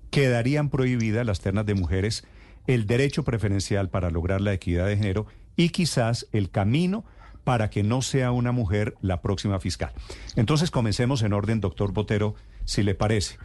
quedarían 0.09 0.69
prohibidas 0.69 1.25
las 1.25 1.41
ternas 1.41 1.65
de 1.65 1.75
mujeres, 1.75 2.25
el 2.67 2.85
derecho 2.85 3.23
preferencial 3.23 3.89
para 3.89 4.09
lograr 4.09 4.41
la 4.41 4.53
equidad 4.53 4.87
de 4.87 4.97
género 4.97 5.25
y 5.55 5.69
quizás 5.69 6.27
el 6.31 6.49
camino 6.49 7.05
para 7.43 7.69
que 7.69 7.81
no 7.81 8.01
sea 8.01 8.31
una 8.31 8.51
mujer 8.51 8.95
la 9.01 9.21
próxima 9.21 9.59
fiscal. 9.59 9.93
Entonces 10.35 10.69
comencemos 10.69 11.21
en 11.21 11.31
orden, 11.33 11.61
doctor 11.61 11.93
Botero, 11.93 12.35
si 12.65 12.83
le 12.83 12.93
parece. 12.93 13.37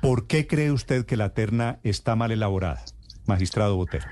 ¿Por 0.00 0.26
qué 0.26 0.46
cree 0.46 0.70
usted 0.70 1.06
que 1.06 1.16
la 1.16 1.34
terna 1.34 1.80
está 1.82 2.14
mal 2.14 2.30
elaborada, 2.30 2.84
magistrado 3.26 3.76
Botero? 3.76 4.06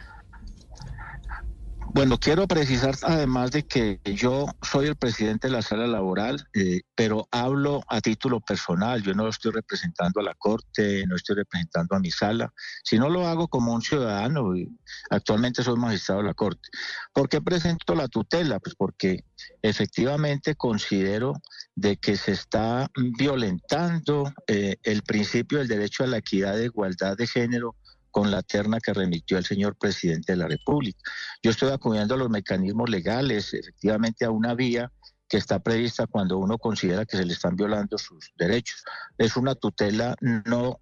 Bueno, 1.93 2.19
quiero 2.19 2.47
precisar 2.47 2.95
además 3.03 3.51
de 3.51 3.67
que 3.67 4.01
yo 4.05 4.47
soy 4.63 4.87
el 4.87 4.95
presidente 4.95 5.49
de 5.49 5.53
la 5.53 5.63
sala 5.63 5.89
laboral, 5.89 6.47
eh, 6.55 6.83
pero 6.95 7.27
hablo 7.33 7.83
a 7.89 8.01
título 8.01 8.41
personal. 8.41 9.03
Yo 9.03 9.13
no 9.13 9.29
estoy 9.29 9.51
representando 9.51 10.21
a 10.21 10.23
la 10.23 10.37
Corte, 10.37 11.05
no 11.09 11.17
estoy 11.17 11.37
representando 11.37 11.97
a 11.97 11.99
mi 11.99 12.13
sala, 12.13 12.53
sino 12.85 13.11
lo 13.11 13.27
hago 13.27 13.49
como 13.49 13.75
un 13.75 13.83
ciudadano. 13.83 14.57
Y 14.57 14.69
actualmente 15.11 15.65
soy 15.65 15.77
magistrado 15.79 16.21
de 16.21 16.29
la 16.29 16.35
Corte. 16.35 16.69
¿Por 17.13 17.29
qué 17.29 17.41
presento 17.41 17.97
la 17.97 18.07
tutela? 18.07 18.61
Pues 18.61 18.77
porque 18.77 19.25
efectivamente 19.61 20.55
considero 20.55 21.33
de 21.75 21.97
que 21.97 22.17
se 22.17 22.33
está 22.33 22.89
violentando 23.19 24.33
eh, 24.47 24.77
el 24.85 25.03
principio 25.03 25.59
del 25.59 25.67
derecho 25.67 26.05
a 26.05 26.07
la 26.07 26.19
equidad 26.19 26.55
de 26.55 26.67
igualdad 26.67 27.17
de 27.17 27.27
género 27.27 27.75
con 28.11 28.31
la 28.31 28.43
terna 28.43 28.81
que 28.81 28.93
remitió 28.93 29.39
el 29.39 29.45
señor 29.45 29.77
presidente 29.77 30.33
de 30.33 30.39
la 30.39 30.49
República. 30.49 30.99
Yo 31.43 31.51
estoy 31.51 31.71
acudiendo 31.71 32.15
a 32.15 32.19
los 32.19 32.31
mecanismos 32.31 32.89
legales, 32.91 33.55
efectivamente 33.55 34.25
a 34.25 34.31
una 34.31 34.55
vía 34.55 34.93
que 35.29 35.37
está 35.37 35.61
prevista 35.61 36.07
cuando 36.07 36.39
uno 36.39 36.59
considera 36.59 37.07
que 37.07 37.17
se 37.17 37.25
le 37.25 37.33
están 37.33 37.55
violando 37.55 37.97
sus 37.99 38.33
derechos. 38.37 38.83
Es 39.17 39.37
una 39.37 39.55
tutela 39.55 40.17
no 40.21 40.81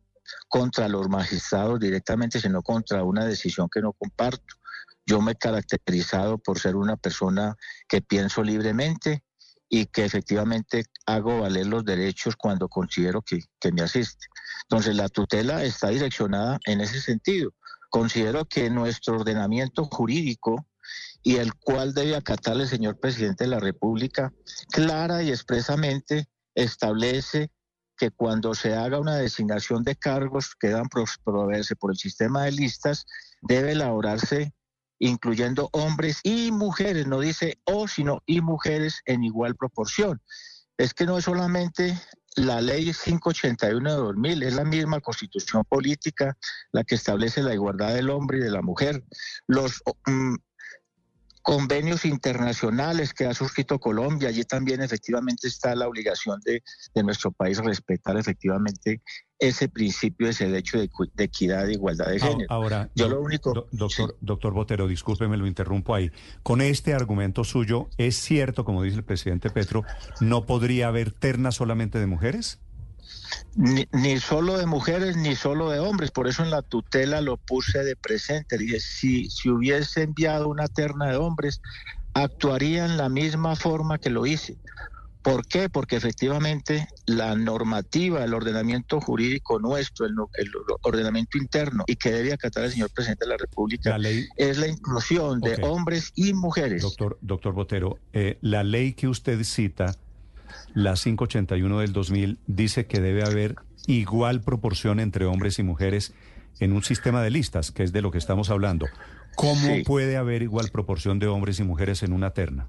contra 0.49 0.89
los 0.89 1.09
magistrados 1.09 1.79
directamente, 1.79 2.41
sino 2.41 2.63
contra 2.63 3.05
una 3.05 3.27
decisión 3.27 3.69
que 3.69 3.81
no 3.81 3.93
comparto. 3.93 4.57
Yo 5.07 5.21
me 5.21 5.33
he 5.33 5.37
caracterizado 5.37 6.39
por 6.39 6.59
ser 6.59 6.77
una 6.77 6.97
persona 6.97 7.57
que 7.89 8.01
pienso 8.01 8.43
libremente, 8.43 9.23
y 9.69 9.87
que 9.87 10.05
efectivamente 10.05 10.87
hago 11.07 11.41
valer 11.41 11.67
los 11.67 11.85
derechos 11.85 12.37
cuando 12.37 12.69
considero 12.69 13.23
que, 13.23 13.41
me 13.73 13.83
asiste. 13.83 14.27
Entonces, 14.63 14.97
la 14.97 15.09
tutela 15.09 15.63
está 15.63 15.89
direccionada 15.89 16.59
en 16.65 16.81
ese 16.81 17.01
sentido. 17.01 17.53
Considero 17.91 18.47
que 18.47 18.71
nuestro 18.71 19.17
ordenamiento 19.17 19.85
jurídico 19.85 20.67
y 21.23 21.37
el 21.37 21.55
cual 21.55 21.93
debe 21.93 22.17
acatar 22.17 22.57
el 22.57 22.69
señor 22.69 22.99
presidente 22.99 23.45
de 23.45 23.51
la 23.51 23.61
República, 23.61 24.33
clara 24.71 25.23
y 25.23 25.31
expresamente 25.31 26.29
establece 26.55 27.51
que 27.97 28.11
cuando 28.11 28.55
se 28.55 28.75
haga 28.75 29.01
una 29.01 29.17
designación 29.17 29.83
de 29.83 29.97
cargos 29.97 30.55
que 30.59 30.69
dan 30.69 30.89
proveerse 31.25 31.77
por 31.77 31.91
el 31.91 31.99
sistema 31.99 32.45
de 32.45 32.53
listas, 32.53 33.05
debe 33.43 33.73
elaborarse 33.73 34.55
incluyendo 34.99 35.69
hombres 35.73 36.21
y 36.23 36.51
mujeres, 36.53 37.07
no 37.07 37.21
dice 37.21 37.59
o, 37.65 37.89
sino 37.89 38.23
y 38.27 38.41
mujeres 38.41 39.03
en 39.07 39.25
igual 39.25 39.57
proporción. 39.57 40.21
Es 40.77 40.95
que 40.95 41.07
no 41.07 41.19
es 41.19 41.25
solamente 41.25 41.99
la 42.37 42.61
ley 42.61 42.93
581 42.93 43.91
de 43.91 43.97
2000, 43.97 44.43
es 44.43 44.55
la 44.55 44.65
misma 44.65 45.01
constitución 45.01 45.65
política 45.69 46.37
la 46.73 46.85
que 46.85 46.95
establece 46.95 47.43
la 47.43 47.55
igualdad 47.55 47.95
del 47.95 48.11
hombre 48.11 48.39
y 48.39 48.43
de 48.43 48.51
la 48.51 48.63
mujer. 48.63 49.05
Los 49.47 49.83
mm, 50.07 50.37
convenios 51.49 52.05
internacionales 52.05 53.15
que 53.15 53.25
ha 53.25 53.33
suscrito 53.33 53.81
Colombia, 53.81 54.29
allí 54.29 54.45
también 54.45 54.83
efectivamente 54.83 55.49
está 55.49 55.75
la 55.75 55.89
obligación 55.89 56.41
de, 56.45 56.63
nuestro 57.03 57.33
país 57.33 57.57
respetar 57.59 58.19
efectivamente 58.19 59.01
ese 59.39 59.69
principio, 59.69 60.29
ese 60.29 60.47
derecho 60.47 60.79
de, 60.79 60.91
equidad 61.19 61.69
e 61.69 61.73
igualdad 61.73 62.09
de 62.09 62.19
género. 62.19 62.47
Ahora, 62.49 62.91
yo 62.95 63.09
lo 63.09 63.21
único... 63.21 63.69
doctor, 63.71 64.17
doctor 64.21 64.53
Botero, 64.53 64.89
discúlpeme, 64.89 65.37
lo 65.37 65.47
interrumpo 65.47 65.95
ahí. 65.95 66.11
Con 66.43 66.61
este 66.61 66.95
argumento 66.95 67.45
suyo, 67.45 67.89
¿es 67.99 68.17
cierto, 68.17 68.65
como 68.65 68.83
dice 68.83 68.97
el 68.97 69.05
presidente 69.05 69.51
Petro, 69.51 69.85
no 70.21 70.45
podría 70.45 70.89
haber 70.89 71.13
terna 71.13 71.53
solamente 71.53 71.99
de 71.99 72.07
mujeres? 72.07 72.59
Ni, 73.55 74.19
solo 74.19 74.59
de 74.59 74.67
mujeres 74.67 75.17
ni 75.17 75.35
solo 75.35 75.71
de 75.71 75.79
hombres, 75.79 76.11
por 76.11 76.29
eso 76.29 76.43
en 76.43 76.51
la 76.51 76.63
tutela 76.63 77.21
lo 77.21 77.37
puse 77.37 77.85
de 77.85 77.97
presente. 77.97 78.59
Dije, 78.59 78.81
si, 78.81 79.31
si 79.31 79.49
hubiese 79.49 80.03
enviado 80.03 80.49
una 80.49 80.69
terna 80.69 81.07
de 81.07 81.17
hombres, 81.17 81.61
actuaría 82.15 82.85
en 82.85 82.97
la 82.97 83.09
misma 83.09 83.57
forma 83.57 83.99
que 83.99 84.11
lo 84.11 84.27
hice. 84.27 84.57
¿Por 85.29 85.47
qué? 85.47 85.69
Porque 85.69 85.97
efectivamente 85.97 86.89
la 87.05 87.35
normativa, 87.35 88.25
el 88.25 88.33
ordenamiento 88.33 88.99
jurídico 88.99 89.59
nuestro, 89.59 90.07
el, 90.07 90.15
ordenamiento 90.83 91.37
interno 91.37 91.85
y 91.87 91.97
que 91.97 92.11
debe 92.11 92.33
acatar 92.33 92.65
el 92.65 92.73
señor 92.73 92.91
presidente 92.91 93.27
de 93.27 93.31
la 93.31 93.37
República 93.37 93.99
es 94.37 94.57
la 94.57 94.69
inclusión 94.69 95.41
de 95.41 95.59
hombres 95.63 96.13
y 96.15 96.33
mujeres. 96.33 96.81
Doctor, 96.81 97.19
doctor 97.21 97.53
Botero, 97.53 97.99
eh, 98.15 98.39
la 98.41 98.65
ley 98.65 98.95
que 98.95 99.07
usted 99.07 99.43
cita 99.45 99.97
la 100.73 100.95
581 100.95 101.81
del 101.81 101.93
2000 101.93 102.39
dice 102.47 102.87
que 102.87 103.01
debe 103.01 103.23
haber 103.23 103.57
igual 103.87 104.41
proporción 104.41 104.99
entre 104.99 105.27
hombres 105.27 105.59
y 105.59 105.63
mujeres 105.63 106.15
en 106.59 106.73
un 106.73 106.83
sistema 106.83 107.23
de 107.23 107.31
listas, 107.31 107.71
que 107.71 107.83
es 107.83 107.93
de 107.93 108.01
lo 108.01 108.11
que 108.11 108.19
estamos 108.19 108.49
hablando. 108.49 108.87
¿Cómo 109.37 109.83
puede 109.85 110.17
haber 110.17 110.43
igual 110.43 110.71
proporción 110.71 111.19
de 111.19 111.27
hombres 111.27 111.61
y 111.61 111.65
mujeres 111.65 112.03
en 112.03 112.13
una 112.13 112.31
terna? 112.31 112.69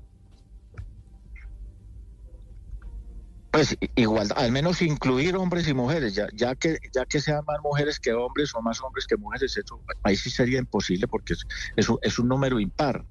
Pues 3.52 3.76
igual, 3.96 4.30
al 4.36 4.52
menos 4.52 4.82
incluir 4.82 5.36
hombres 5.36 5.68
y 5.68 5.74
mujeres, 5.74 6.14
ya, 6.14 6.28
ya 6.34 6.56
que 6.56 6.78
ya 6.94 7.06
que 7.06 7.20
sean 7.20 7.44
más 7.48 7.58
mujeres 7.64 8.00
que 8.00 8.14
hombres 8.14 8.54
o 8.54 8.62
más 8.62 8.80
hombres 8.82 9.08
que 9.08 9.18
mujeres, 9.18 9.58
eso 9.58 9.84
ahí 10.04 10.16
sí 10.16 10.30
sería 10.30 10.60
imposible 10.60 11.08
porque 11.08 11.34
es, 11.34 11.88
es 12.02 12.20
un 12.20 12.28
número 12.28 12.60
impar 12.60 13.06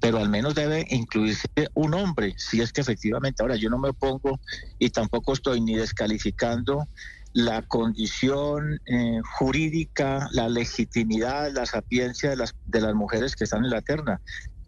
pero 0.00 0.18
al 0.18 0.30
menos 0.30 0.54
debe 0.54 0.86
incluirse 0.90 1.46
un 1.74 1.94
hombre, 1.94 2.34
si 2.38 2.60
es 2.60 2.72
que 2.72 2.80
efectivamente, 2.80 3.42
ahora 3.42 3.56
yo 3.56 3.68
no 3.68 3.78
me 3.78 3.90
opongo 3.90 4.40
y 4.78 4.90
tampoco 4.90 5.34
estoy 5.34 5.60
ni 5.60 5.76
descalificando 5.76 6.88
la 7.32 7.62
condición 7.62 8.80
eh, 8.86 9.20
jurídica, 9.38 10.28
la 10.32 10.48
legitimidad, 10.48 11.52
la 11.52 11.66
sapiencia 11.66 12.30
de 12.30 12.36
las, 12.36 12.54
de 12.64 12.80
las 12.80 12.94
mujeres 12.94 13.36
que 13.36 13.44
están 13.44 13.64
en 13.64 13.70
la 13.70 13.82
terna. 13.82 14.20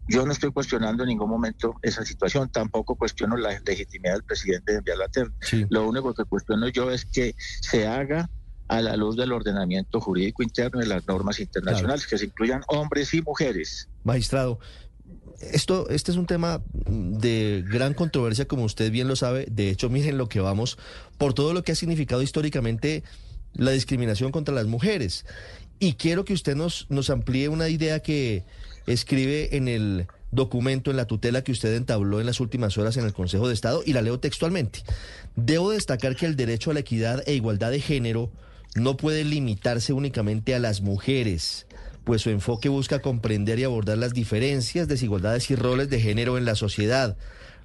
Yo 0.07 0.25
no 0.25 0.31
estoy 0.31 0.51
cuestionando 0.51 1.03
en 1.03 1.09
ningún 1.09 1.29
momento 1.29 1.75
esa 1.81 2.03
situación, 2.03 2.49
tampoco 2.49 2.95
cuestiono 2.95 3.37
la 3.37 3.59
legitimidad 3.65 4.13
del 4.13 4.23
presidente 4.23 4.73
de 4.73 4.77
enviar 4.79 4.97
la 4.97 5.07
terna. 5.07 5.33
Lo 5.69 5.87
único 5.87 6.13
que 6.13 6.25
cuestiono 6.25 6.67
yo 6.69 6.91
es 6.91 7.05
que 7.05 7.35
se 7.61 7.87
haga 7.87 8.29
a 8.67 8.81
la 8.81 8.97
luz 8.97 9.15
del 9.15 9.31
ordenamiento 9.31 10.01
jurídico 10.01 10.43
interno 10.43 10.81
y 10.81 10.85
las 10.85 11.07
normas 11.07 11.39
internacionales, 11.39 12.07
que 12.07 12.17
se 12.17 12.25
incluyan 12.25 12.63
hombres 12.67 13.13
y 13.13 13.21
mujeres. 13.21 13.89
Magistrado, 14.03 14.59
esto, 15.51 15.89
este 15.89 16.11
es 16.11 16.17
un 16.17 16.25
tema 16.25 16.61
de 16.73 17.63
gran 17.67 17.93
controversia, 17.93 18.45
como 18.45 18.63
usted 18.63 18.91
bien 18.91 19.07
lo 19.07 19.15
sabe. 19.15 19.47
De 19.49 19.69
hecho, 19.69 19.89
miren 19.89 20.17
lo 20.17 20.29
que 20.29 20.39
vamos, 20.39 20.77
por 21.17 21.33
todo 21.33 21.53
lo 21.53 21.63
que 21.63 21.73
ha 21.73 21.75
significado 21.75 22.21
históricamente 22.21 23.03
la 23.53 23.71
discriminación 23.71 24.31
contra 24.31 24.53
las 24.53 24.65
mujeres. 24.65 25.25
Y 25.79 25.93
quiero 25.93 26.23
que 26.25 26.33
usted 26.33 26.55
nos, 26.55 26.87
nos 26.89 27.09
amplíe 27.09 27.49
una 27.49 27.69
idea 27.69 27.99
que 27.99 28.45
escribe 28.87 29.55
en 29.55 29.67
el 29.67 30.07
documento, 30.31 30.91
en 30.91 30.97
la 30.97 31.05
tutela 31.05 31.43
que 31.43 31.51
usted 31.51 31.75
entabló 31.75 32.19
en 32.19 32.25
las 32.25 32.39
últimas 32.39 32.77
horas 32.77 32.97
en 32.97 33.05
el 33.05 33.13
Consejo 33.13 33.47
de 33.47 33.53
Estado, 33.53 33.81
y 33.85 33.93
la 33.93 34.01
leo 34.01 34.19
textualmente. 34.19 34.83
Debo 35.35 35.71
destacar 35.71 36.15
que 36.15 36.25
el 36.25 36.35
derecho 36.35 36.71
a 36.71 36.73
la 36.73 36.79
equidad 36.79 37.23
e 37.27 37.33
igualdad 37.33 37.71
de 37.71 37.81
género 37.81 38.31
no 38.75 38.97
puede 38.97 39.23
limitarse 39.23 39.93
únicamente 39.93 40.55
a 40.55 40.59
las 40.59 40.81
mujeres 40.81 41.67
pues 42.03 42.21
su 42.21 42.29
enfoque 42.29 42.69
busca 42.69 42.99
comprender 42.99 43.59
y 43.59 43.63
abordar 43.63 43.97
las 43.97 44.13
diferencias, 44.13 44.87
desigualdades 44.87 45.49
y 45.51 45.55
roles 45.55 45.89
de 45.89 45.99
género 45.99 46.37
en 46.37 46.45
la 46.45 46.55
sociedad, 46.55 47.17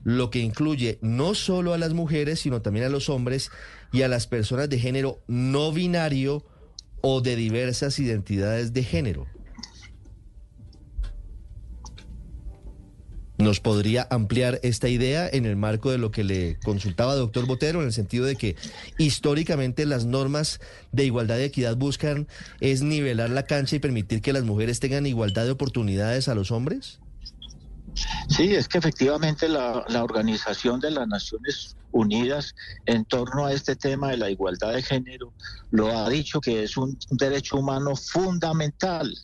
lo 0.04 0.30
que 0.30 0.38
incluye 0.38 0.98
no 1.02 1.34
solo 1.34 1.74
a 1.74 1.78
las 1.78 1.92
mujeres, 1.92 2.40
sino 2.40 2.62
también 2.62 2.86
a 2.86 2.88
los 2.90 3.08
hombres 3.08 3.50
y 3.92 4.02
a 4.02 4.08
las 4.08 4.26
personas 4.26 4.68
de 4.68 4.78
género 4.78 5.20
no 5.26 5.72
binario 5.72 6.44
o 7.00 7.20
de 7.20 7.36
diversas 7.36 7.98
identidades 7.98 8.72
de 8.72 8.84
género. 8.84 9.26
¿Nos 13.38 13.60
podría 13.60 14.08
ampliar 14.10 14.58
esta 14.64 14.88
idea 14.88 15.28
en 15.30 15.46
el 15.46 15.54
marco 15.54 15.92
de 15.92 15.98
lo 15.98 16.10
que 16.10 16.24
le 16.24 16.58
consultaba 16.64 17.14
doctor 17.14 17.46
Botero, 17.46 17.80
en 17.80 17.86
el 17.86 17.92
sentido 17.92 18.24
de 18.24 18.34
que 18.34 18.56
históricamente 18.98 19.86
las 19.86 20.06
normas 20.06 20.60
de 20.90 21.04
igualdad 21.04 21.38
y 21.38 21.44
equidad 21.44 21.76
buscan 21.76 22.26
es 22.60 22.82
nivelar 22.82 23.30
la 23.30 23.44
cancha 23.44 23.76
y 23.76 23.78
permitir 23.78 24.22
que 24.22 24.32
las 24.32 24.42
mujeres 24.42 24.80
tengan 24.80 25.06
igualdad 25.06 25.44
de 25.44 25.52
oportunidades 25.52 26.26
a 26.28 26.34
los 26.34 26.50
hombres? 26.50 26.98
Sí, 28.28 28.54
es 28.56 28.66
que 28.66 28.78
efectivamente 28.78 29.48
la, 29.48 29.84
la 29.88 30.02
Organización 30.02 30.80
de 30.80 30.90
las 30.90 31.06
Naciones 31.06 31.76
Unidas 31.92 32.56
en 32.86 33.04
torno 33.04 33.46
a 33.46 33.52
este 33.52 33.76
tema 33.76 34.10
de 34.10 34.16
la 34.16 34.30
igualdad 34.30 34.74
de 34.74 34.82
género 34.82 35.32
lo 35.70 35.96
ha 35.96 36.08
dicho 36.08 36.40
que 36.40 36.64
es 36.64 36.76
un 36.76 36.98
derecho 37.10 37.56
humano 37.56 37.94
fundamental. 37.94 39.14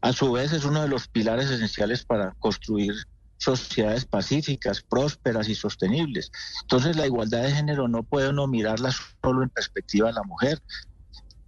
A 0.00 0.12
su 0.12 0.32
vez 0.32 0.52
es 0.52 0.64
uno 0.64 0.82
de 0.82 0.88
los 0.88 1.08
pilares 1.08 1.48
esenciales 1.48 2.04
para 2.04 2.32
construir 2.38 2.94
sociedades 3.38 4.04
pacíficas, 4.04 4.82
prósperas 4.82 5.48
y 5.48 5.54
sostenibles. 5.54 6.30
Entonces 6.62 6.96
la 6.96 7.06
igualdad 7.06 7.42
de 7.42 7.52
género 7.52 7.88
no 7.88 8.02
puede 8.02 8.30
uno 8.30 8.46
mirarla 8.46 8.90
solo 9.22 9.42
en 9.42 9.50
perspectiva 9.50 10.08
de 10.08 10.14
la 10.14 10.22
mujer. 10.22 10.62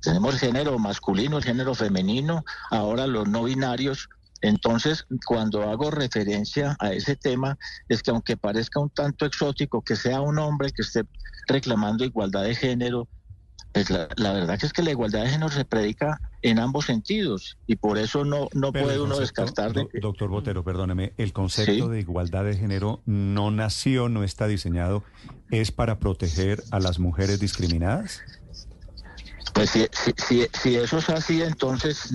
Tenemos 0.00 0.34
el 0.34 0.41
género 0.41 0.78
masculino, 0.78 1.39
el 1.39 1.44
género 1.44 1.75
femenino, 1.75 2.44
ahora 2.70 3.07
los 3.07 3.28
no 3.28 3.44
binarios. 3.44 4.08
Entonces, 4.41 5.05
cuando 5.26 5.68
hago 5.68 5.91
referencia 5.91 6.76
a 6.78 6.92
ese 6.92 7.17
tema, 7.17 7.58
es 7.89 8.02
que 8.02 8.12
aunque 8.12 8.36
parezca 8.36 8.78
un 8.78 8.91
tanto 8.91 9.26
exótico 9.26 9.83
que 9.83 9.97
sea 9.97 10.20
un 10.20 10.39
hombre 10.39 10.70
que 10.70 10.83
esté 10.83 11.02
reclamando 11.49 12.05
igualdad 12.05 12.44
de 12.44 12.55
género, 12.55 13.08
pues 13.72 13.90
la, 13.90 14.32
verdad 14.32 14.58
que 14.58 14.66
es 14.66 14.72
que 14.72 14.82
la 14.82 14.90
igualdad 14.90 15.24
de 15.24 15.30
género 15.30 15.50
se 15.50 15.64
predica 15.64 16.20
en 16.42 16.58
ambos 16.58 16.86
sentidos 16.86 17.58
y 17.66 17.76
por 17.76 17.98
eso 17.98 18.24
no, 18.24 18.48
no 18.52 18.72
puede 18.72 19.00
uno 19.00 19.18
descartar. 19.18 19.72
Doctor 20.00 20.30
Botero, 20.30 20.64
perdóneme, 20.64 21.12
el 21.16 21.32
concepto 21.32 21.88
de 21.88 22.00
igualdad 22.00 22.44
de 22.44 22.56
género 22.56 23.02
no 23.06 23.50
nació, 23.50 24.08
no 24.08 24.24
está 24.24 24.47
diseñado, 24.47 25.05
es 25.50 25.70
para 25.70 25.98
proteger 25.98 26.62
a 26.70 26.80
las 26.80 26.98
mujeres 26.98 27.40
discriminadas. 27.40 28.20
Pues 29.52 29.70
si, 29.70 29.86
si, 30.16 30.47
si 30.52 30.76
eso 30.76 30.98
es 30.98 31.10
así, 31.10 31.42
entonces 31.42 32.12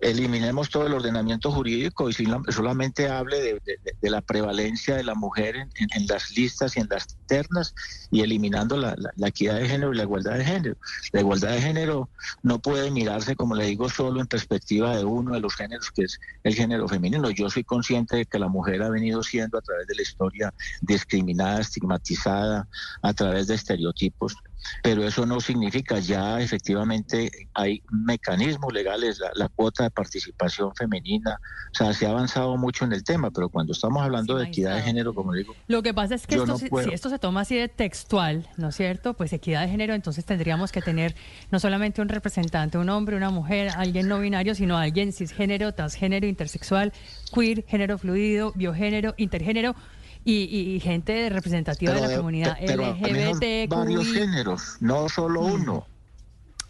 eliminemos 0.00 0.68
todo 0.68 0.86
el 0.86 0.92
ordenamiento 0.92 1.50
jurídico 1.50 2.10
y 2.10 2.12
solamente 2.12 3.08
hable 3.08 3.60
de, 4.00 4.10
la 4.10 4.20
prevalencia 4.20 4.96
de 4.96 5.04
la 5.04 5.14
mujer 5.14 5.56
en, 5.56 6.06
las 6.06 6.36
listas 6.36 6.76
y 6.76 6.80
en 6.80 6.88
las 6.90 7.16
ternas 7.26 7.74
y 8.10 8.20
eliminando 8.20 8.76
la, 8.76 8.96
equidad 9.26 9.56
de 9.56 9.68
género 9.68 9.92
y 9.92 9.96
la 9.96 10.02
igualdad 10.02 10.38
de 10.38 10.44
género. 10.44 10.76
La 11.12 11.20
igualdad 11.20 11.50
de 11.52 11.60
género 11.60 12.10
no 12.42 12.58
puede 12.58 12.90
mirarse, 12.90 13.36
como 13.36 13.54
le 13.54 13.66
digo, 13.66 13.88
solo 13.88 14.20
en 14.20 14.26
perspectiva 14.26 14.96
de 14.96 15.04
uno 15.04 15.34
de 15.34 15.40
los 15.40 15.54
géneros, 15.54 15.90
que 15.90 16.02
es 16.02 16.20
el 16.42 16.54
género 16.54 16.86
femenino. 16.88 17.30
Yo 17.30 17.48
soy 17.48 17.64
consciente 17.64 18.16
de 18.16 18.26
que 18.26 18.38
la 18.38 18.48
mujer 18.48 18.82
ha 18.82 18.90
venido 18.90 19.22
siendo 19.22 19.58
a 19.58 19.62
través 19.62 19.86
de 19.86 19.94
la 19.94 20.02
historia 20.02 20.54
discriminada, 20.82 21.60
estigmatizada, 21.60 22.68
a 23.02 23.14
través 23.14 23.46
de 23.46 23.54
estereotipos 23.54 24.36
pero 24.82 25.06
eso 25.06 25.26
no 25.26 25.40
significa 25.40 25.98
ya 25.98 26.40
efectivamente 26.40 27.30
hay 27.54 27.82
mecanismos 27.90 28.72
legales, 28.72 29.20
la, 29.34 29.48
cuota 29.48 29.84
de 29.84 29.90
participación 29.90 30.74
femenina, 30.74 31.38
o 31.72 31.74
sea, 31.74 31.92
se 31.92 32.06
ha 32.06 32.10
avanzado 32.10 32.56
mucho 32.56 32.84
en 32.84 32.92
el 32.92 33.04
tema, 33.04 33.30
pero 33.30 33.48
cuando 33.48 33.72
estamos 33.72 34.02
hablando 34.02 34.36
de 34.36 34.46
equidad 34.46 34.76
de 34.76 34.82
género, 34.82 35.14
como 35.14 35.32
digo... 35.32 35.54
Lo 35.68 35.82
que 35.82 35.94
pasa 35.94 36.14
es 36.14 36.26
que 36.26 36.36
esto, 36.36 36.58
si 36.58 36.68
esto 36.92 37.10
se 37.10 37.18
toma 37.18 37.42
así 37.42 37.56
de 37.56 37.68
textual, 37.68 38.48
¿no 38.56 38.68
es 38.68 38.76
cierto? 38.76 39.14
Pues 39.14 39.32
equidad 39.32 39.62
de 39.62 39.68
género, 39.68 39.94
entonces 39.94 40.24
tendríamos 40.24 40.72
que 40.72 40.82
tener 40.82 41.14
no 41.50 41.60
solamente 41.60 42.02
un 42.02 42.08
representante, 42.08 42.78
un 42.78 42.88
hombre, 42.88 43.16
una 43.16 43.30
mujer, 43.30 43.70
alguien 43.76 44.08
no 44.08 44.20
binario, 44.20 44.54
sino 44.54 44.76
alguien 44.76 45.12
cisgénero, 45.12 45.72
transgénero, 45.72 46.26
intersexual, 46.26 46.92
queer, 47.32 47.64
género 47.66 47.98
fluido, 47.98 48.52
biogénero, 48.54 49.14
intergénero 49.16 49.74
y, 50.24 50.80
gente 50.80 51.28
representativa 51.28 51.92
de 51.92 52.00
la 52.00 52.16
comunidad 52.16 52.56
LGBT. 52.60 53.68
Varios 53.68 54.12
géneros, 54.12 54.76
no 54.80 55.08
solo 55.08 55.42
mm. 55.42 55.52
uno. 55.52 55.86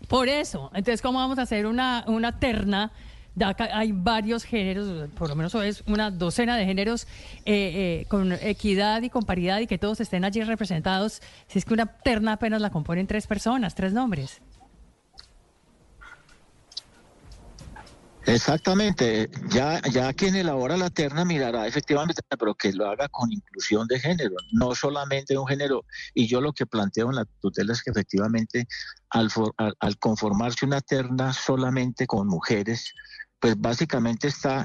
Por 0.08 0.28
eso, 0.28 0.70
entonces, 0.74 1.00
¿cómo 1.00 1.18
vamos 1.18 1.38
a 1.38 1.42
hacer 1.42 1.66
una, 1.66 2.04
una 2.06 2.38
terna? 2.38 2.92
Ya 3.36 3.56
hay 3.72 3.90
varios 3.90 4.44
géneros, 4.44 5.10
por 5.10 5.28
lo 5.28 5.34
menos 5.34 5.52
es 5.56 5.82
una 5.88 6.12
docena 6.12 6.56
de 6.56 6.66
géneros 6.66 7.08
eh, 7.44 8.02
eh, 8.02 8.06
con 8.08 8.32
equidad 8.32 9.02
y 9.02 9.10
con 9.10 9.24
paridad 9.24 9.58
y 9.58 9.66
que 9.66 9.76
todos 9.76 10.00
estén 10.00 10.24
allí 10.24 10.42
representados. 10.44 11.20
Si 11.48 11.58
es 11.58 11.64
que 11.64 11.74
una 11.74 11.86
terna 11.86 12.34
apenas 12.34 12.60
la 12.60 12.70
componen 12.70 13.08
tres 13.08 13.26
personas, 13.26 13.74
tres 13.74 13.92
nombres. 13.92 14.40
Exactamente, 18.26 19.28
ya, 19.50 19.82
ya 19.92 20.10
quien 20.14 20.34
elabora 20.34 20.78
la 20.78 20.88
terna 20.88 21.26
mirará 21.26 21.66
efectivamente, 21.66 22.22
pero 22.38 22.54
que 22.54 22.72
lo 22.72 22.86
haga 22.86 23.06
con 23.08 23.30
inclusión 23.30 23.86
de 23.86 24.00
género, 24.00 24.34
no 24.52 24.74
solamente 24.74 25.36
un 25.36 25.46
género. 25.46 25.84
Y 26.14 26.26
yo 26.26 26.40
lo 26.40 26.54
que 26.54 26.64
planteo 26.64 27.10
en 27.10 27.16
la 27.16 27.26
tutela 27.42 27.74
es 27.74 27.82
que 27.82 27.90
efectivamente 27.90 28.66
al, 29.10 29.28
al 29.78 29.98
conformarse 29.98 30.64
una 30.64 30.80
terna 30.80 31.34
solamente 31.34 32.06
con 32.06 32.26
mujeres, 32.26 32.94
pues 33.44 33.60
básicamente 33.60 34.28
está, 34.28 34.64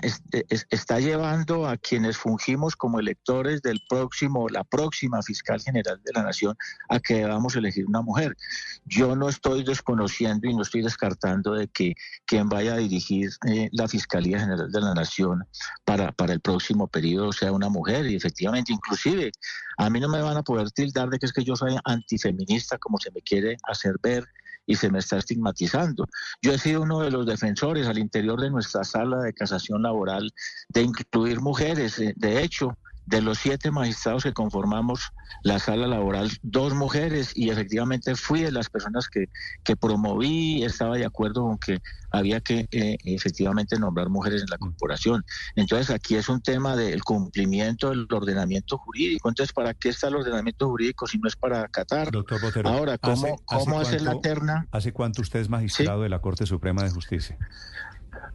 está 0.69 1.01
llevando 1.01 1.67
a 1.67 1.75
quienes 1.75 2.15
fungimos 2.15 2.77
como 2.77 3.01
electores 3.01 3.61
del 3.61 3.81
próximo, 3.89 4.47
la 4.47 4.63
próxima 4.63 5.21
fiscal 5.21 5.59
general 5.59 5.99
de 6.01 6.13
la 6.13 6.23
nación, 6.23 6.55
a 6.87 7.01
que 7.01 7.15
debamos 7.15 7.57
elegir 7.57 7.85
una 7.87 8.01
mujer. 8.01 8.37
Yo 8.85 9.17
no 9.17 9.27
estoy 9.27 9.65
desconociendo 9.65 10.47
y 10.47 10.55
no 10.55 10.61
estoy 10.61 10.81
descartando 10.81 11.55
de 11.55 11.67
que 11.67 11.93
quien 12.25 12.47
vaya 12.47 12.75
a 12.75 12.77
dirigir 12.77 13.31
eh, 13.49 13.67
la 13.73 13.89
Fiscalía 13.89 14.39
General 14.39 14.71
de 14.71 14.79
la 14.79 14.93
Nación 14.93 15.43
para, 15.83 16.13
para 16.13 16.31
el 16.31 16.39
próximo 16.39 16.87
periodo 16.87 17.33
sea 17.33 17.51
una 17.51 17.67
mujer 17.67 18.05
y 18.05 18.15
efectivamente, 18.15 18.71
inclusive, 18.71 19.33
a 19.77 19.89
mí 19.89 19.99
no 19.99 20.07
me 20.07 20.21
van 20.21 20.37
a 20.37 20.43
poder 20.43 20.71
tildar 20.71 21.09
de 21.09 21.19
que 21.19 21.25
es 21.25 21.33
que 21.33 21.43
yo 21.43 21.57
soy 21.57 21.75
antifeminista 21.83 22.77
como 22.77 22.97
se 22.97 23.11
me 23.11 23.21
quiere 23.23 23.57
hacer 23.67 23.95
ver 24.01 24.23
y 24.69 24.75
se 24.75 24.91
me 24.91 24.99
está 24.99 25.17
estigmatizando. 25.17 26.07
Yo 26.43 26.53
he 26.53 26.59
sido 26.59 26.83
uno 26.83 26.99
de 26.99 27.09
los 27.09 27.25
defensores 27.25 27.87
al 27.87 27.97
interior 27.97 28.39
de 28.39 28.51
nuestra 28.51 28.83
sala 28.83 29.17
de 29.17 29.33
casación 29.33 29.81
laboral 29.81 30.31
de 30.69 30.83
incluir 30.83 31.41
mujeres. 31.41 31.97
Eh, 31.97 32.13
de 32.15 32.43
hecho, 32.43 32.77
de 33.09 33.21
los 33.21 33.39
siete 33.39 33.71
magistrados 33.71 34.23
que 34.23 34.33
conformamos 34.33 35.11
la 35.41 35.57
sala 35.57 35.87
laboral, 35.87 36.29
dos 36.43 36.75
mujeres, 36.75 37.31
y 37.35 37.49
efectivamente 37.49 38.15
fui 38.15 38.41
de 38.41 38.51
las 38.51 38.69
personas 38.69 39.07
que, 39.07 39.29
que 39.63 39.75
promoví, 39.75 40.63
estaba 40.63 40.95
de 40.95 41.05
acuerdo 41.05 41.41
con 41.41 41.57
que 41.57 41.81
había 42.11 42.39
que 42.39 42.67
eh, 42.71 42.97
efectivamente 43.05 43.79
nombrar 43.79 44.09
mujeres 44.09 44.43
en 44.43 44.47
la 44.51 44.59
corporación. 44.59 45.25
Entonces 45.55 45.89
aquí 45.89 46.15
es 46.15 46.29
un 46.29 46.41
tema 46.41 46.75
del 46.75 47.03
cumplimiento 47.03 47.89
del 47.89 48.07
ordenamiento 48.11 48.77
jurídico. 48.77 49.29
Entonces, 49.29 49.53
¿para 49.53 49.73
qué 49.73 49.89
está 49.89 50.09
el 50.09 50.15
ordenamiento 50.17 50.67
jurídico 50.67 51.07
si 51.07 51.17
no 51.17 51.27
es 51.27 51.35
para 51.35 51.61
acatar? 51.61 52.11
Doctor 52.11 52.39
Botero, 52.41 52.69
Ahora, 52.69 52.99
¿cómo, 52.99 53.41
cómo 53.45 53.79
hacer 53.79 54.01
la 54.03 54.21
terna? 54.21 54.67
¿Hace 54.71 54.93
cuánto 54.93 55.23
usted 55.23 55.39
es 55.39 55.49
magistrado 55.49 56.03
de 56.03 56.09
la 56.09 56.19
Corte 56.19 56.45
Suprema 56.45 56.83
de 56.83 56.91
Justicia? 56.91 57.37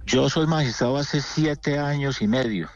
Yo 0.04 0.28
soy 0.28 0.48
magistrado 0.48 0.96
hace 0.96 1.20
siete 1.20 1.78
años 1.78 2.20
y 2.20 2.26
medio. 2.26 2.68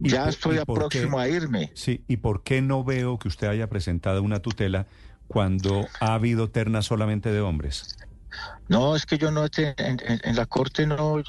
Ya 0.00 0.28
estoy 0.28 0.58
a 0.58 0.64
próximo 0.64 1.18
a 1.18 1.28
irme. 1.28 1.70
Sí, 1.74 2.04
¿y 2.08 2.16
por 2.18 2.42
qué 2.42 2.62
no 2.62 2.84
veo 2.84 3.18
que 3.18 3.28
usted 3.28 3.48
haya 3.48 3.68
presentado 3.68 4.22
una 4.22 4.40
tutela 4.40 4.86
cuando 5.28 5.86
ha 6.00 6.14
habido 6.14 6.50
terna 6.50 6.82
solamente 6.82 7.30
de 7.30 7.40
hombres? 7.40 7.96
No, 8.68 8.96
es 8.96 9.06
que 9.06 9.18
yo 9.18 9.30
no, 9.30 9.44
en, 9.44 9.76
en, 9.76 10.36
la 10.36 10.46
corte 10.46 10.86
no, 10.86 11.22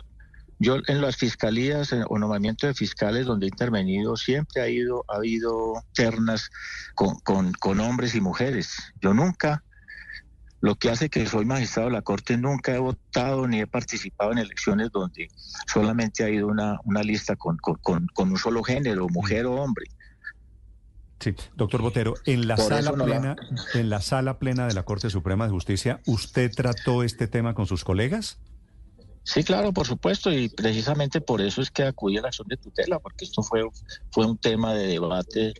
Yo 0.59 0.77
en 0.87 1.01
las 1.01 1.17
fiscalías 1.17 1.91
o 2.07 2.17
nombramiento 2.17 2.67
de 2.67 2.73
fiscales 2.73 3.25
donde 3.25 3.47
he 3.47 3.49
intervenido 3.49 4.15
siempre 4.15 4.61
ha, 4.61 4.69
ido, 4.69 5.03
ha 5.07 5.17
habido 5.17 5.83
ternas 5.93 6.49
con, 6.95 7.19
con, 7.59 7.79
hombres 7.79 8.15
y 8.15 8.21
mujeres. 8.21 8.75
Yo 9.01 9.13
nunca, 9.13 9.63
lo 10.61 10.75
que 10.75 10.89
hace 10.89 11.09
que 11.09 11.25
soy 11.25 11.43
magistrado 11.43 11.89
de 11.89 11.95
la 11.95 12.03
Corte, 12.03 12.37
nunca 12.37 12.73
he 12.73 12.77
votado 12.77 13.47
ni 13.47 13.61
he 13.61 13.67
participado 13.67 14.31
en 14.31 14.37
elecciones 14.37 14.91
donde 14.91 15.29
solamente 15.67 16.23
ha 16.23 16.29
ido 16.29 16.47
una, 16.47 16.79
una 16.85 17.01
lista 17.01 17.35
con, 17.35 17.57
con, 17.57 18.07
un 18.15 18.37
solo 18.37 18.63
género, 18.63 19.09
mujer 19.09 19.47
o 19.47 19.55
hombre. 19.55 19.85
Sí, 21.19 21.35
doctor 21.55 21.81
Botero, 21.81 22.13
en 22.25 22.47
la 22.47 22.57
sala 22.57 22.93
plena, 22.93 23.35
en 23.73 23.89
la 23.89 24.01
sala 24.01 24.39
plena 24.39 24.67
de 24.67 24.73
la 24.73 24.83
Corte 24.83 25.09
Suprema 25.09 25.45
de 25.45 25.51
Justicia, 25.51 25.99
¿usted 26.05 26.51
trató 26.51 27.03
este 27.03 27.27
tema 27.27 27.53
con 27.53 27.65
sus 27.65 27.83
colegas? 27.83 28.39
Sí, 29.23 29.43
claro, 29.43 29.71
por 29.71 29.85
supuesto, 29.85 30.31
y 30.31 30.49
precisamente 30.49 31.21
por 31.21 31.41
eso 31.41 31.61
es 31.61 31.69
que 31.69 31.83
acudí 31.83 32.17
a 32.17 32.21
la 32.21 32.29
acción 32.29 32.47
de 32.47 32.57
tutela, 32.57 32.99
porque 32.99 33.25
esto 33.25 33.43
fue, 33.43 33.61
fue 34.11 34.25
un 34.25 34.37
tema 34.37 34.73
de 34.73 34.87
debate 34.87 35.53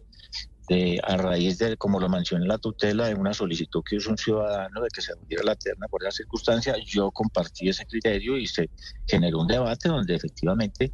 de, 0.71 0.99
a 1.03 1.17
raíz 1.17 1.57
de, 1.57 1.75
como 1.77 1.99
lo 1.99 2.07
mencioné, 2.07 2.45
la 2.45 2.57
tutela 2.57 3.07
de 3.07 3.15
una 3.15 3.33
solicitud 3.33 3.83
que 3.87 3.97
hizo 3.97 4.09
un 4.09 4.17
ciudadano 4.17 4.81
de 4.81 4.87
que 4.89 5.01
se 5.01 5.13
hundiera 5.13 5.43
la 5.43 5.55
terna 5.55 5.87
por 5.87 6.01
esa 6.01 6.11
circunstancia. 6.11 6.75
Yo 6.85 7.11
compartí 7.11 7.69
ese 7.69 7.85
criterio 7.85 8.37
y 8.37 8.47
se 8.47 8.69
generó 9.07 9.39
un 9.39 9.47
debate 9.47 9.89
donde 9.89 10.15
efectivamente 10.15 10.91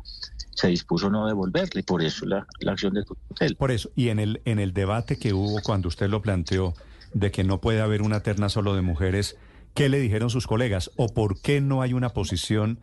se 0.56 0.68
dispuso 0.70 1.10
no 1.10 1.28
devolverle, 1.28 1.84
por 1.84 2.02
eso 2.02 2.26
la, 2.26 2.46
la 2.60 2.72
acción 2.72 2.94
de 2.94 3.04
tutela. 3.04 3.56
Por 3.58 3.72
eso, 3.72 3.92
y 3.96 4.10
en 4.10 4.20
el, 4.20 4.42
en 4.46 4.60
el 4.60 4.74
debate 4.74 5.18
que 5.18 5.34
hubo 5.34 5.62
cuando 5.62 5.88
usted 5.88 6.10
lo 6.10 6.22
planteó 6.22 6.74
de 7.14 7.32
que 7.32 7.44
no 7.44 7.62
puede 7.62 7.82
haber 7.82 8.02
una 8.02 8.22
terna 8.22 8.50
solo 8.50 8.74
de 8.74 8.82
mujeres, 8.82 9.38
¿Qué 9.78 9.90
le 9.90 10.00
dijeron 10.00 10.32
sus 10.32 10.48
colegas? 10.48 10.90
¿O 10.96 11.08
por 11.08 11.40
qué 11.40 11.62
no 11.62 11.84
hay 11.84 11.94
una 11.94 12.10
posición 12.10 12.80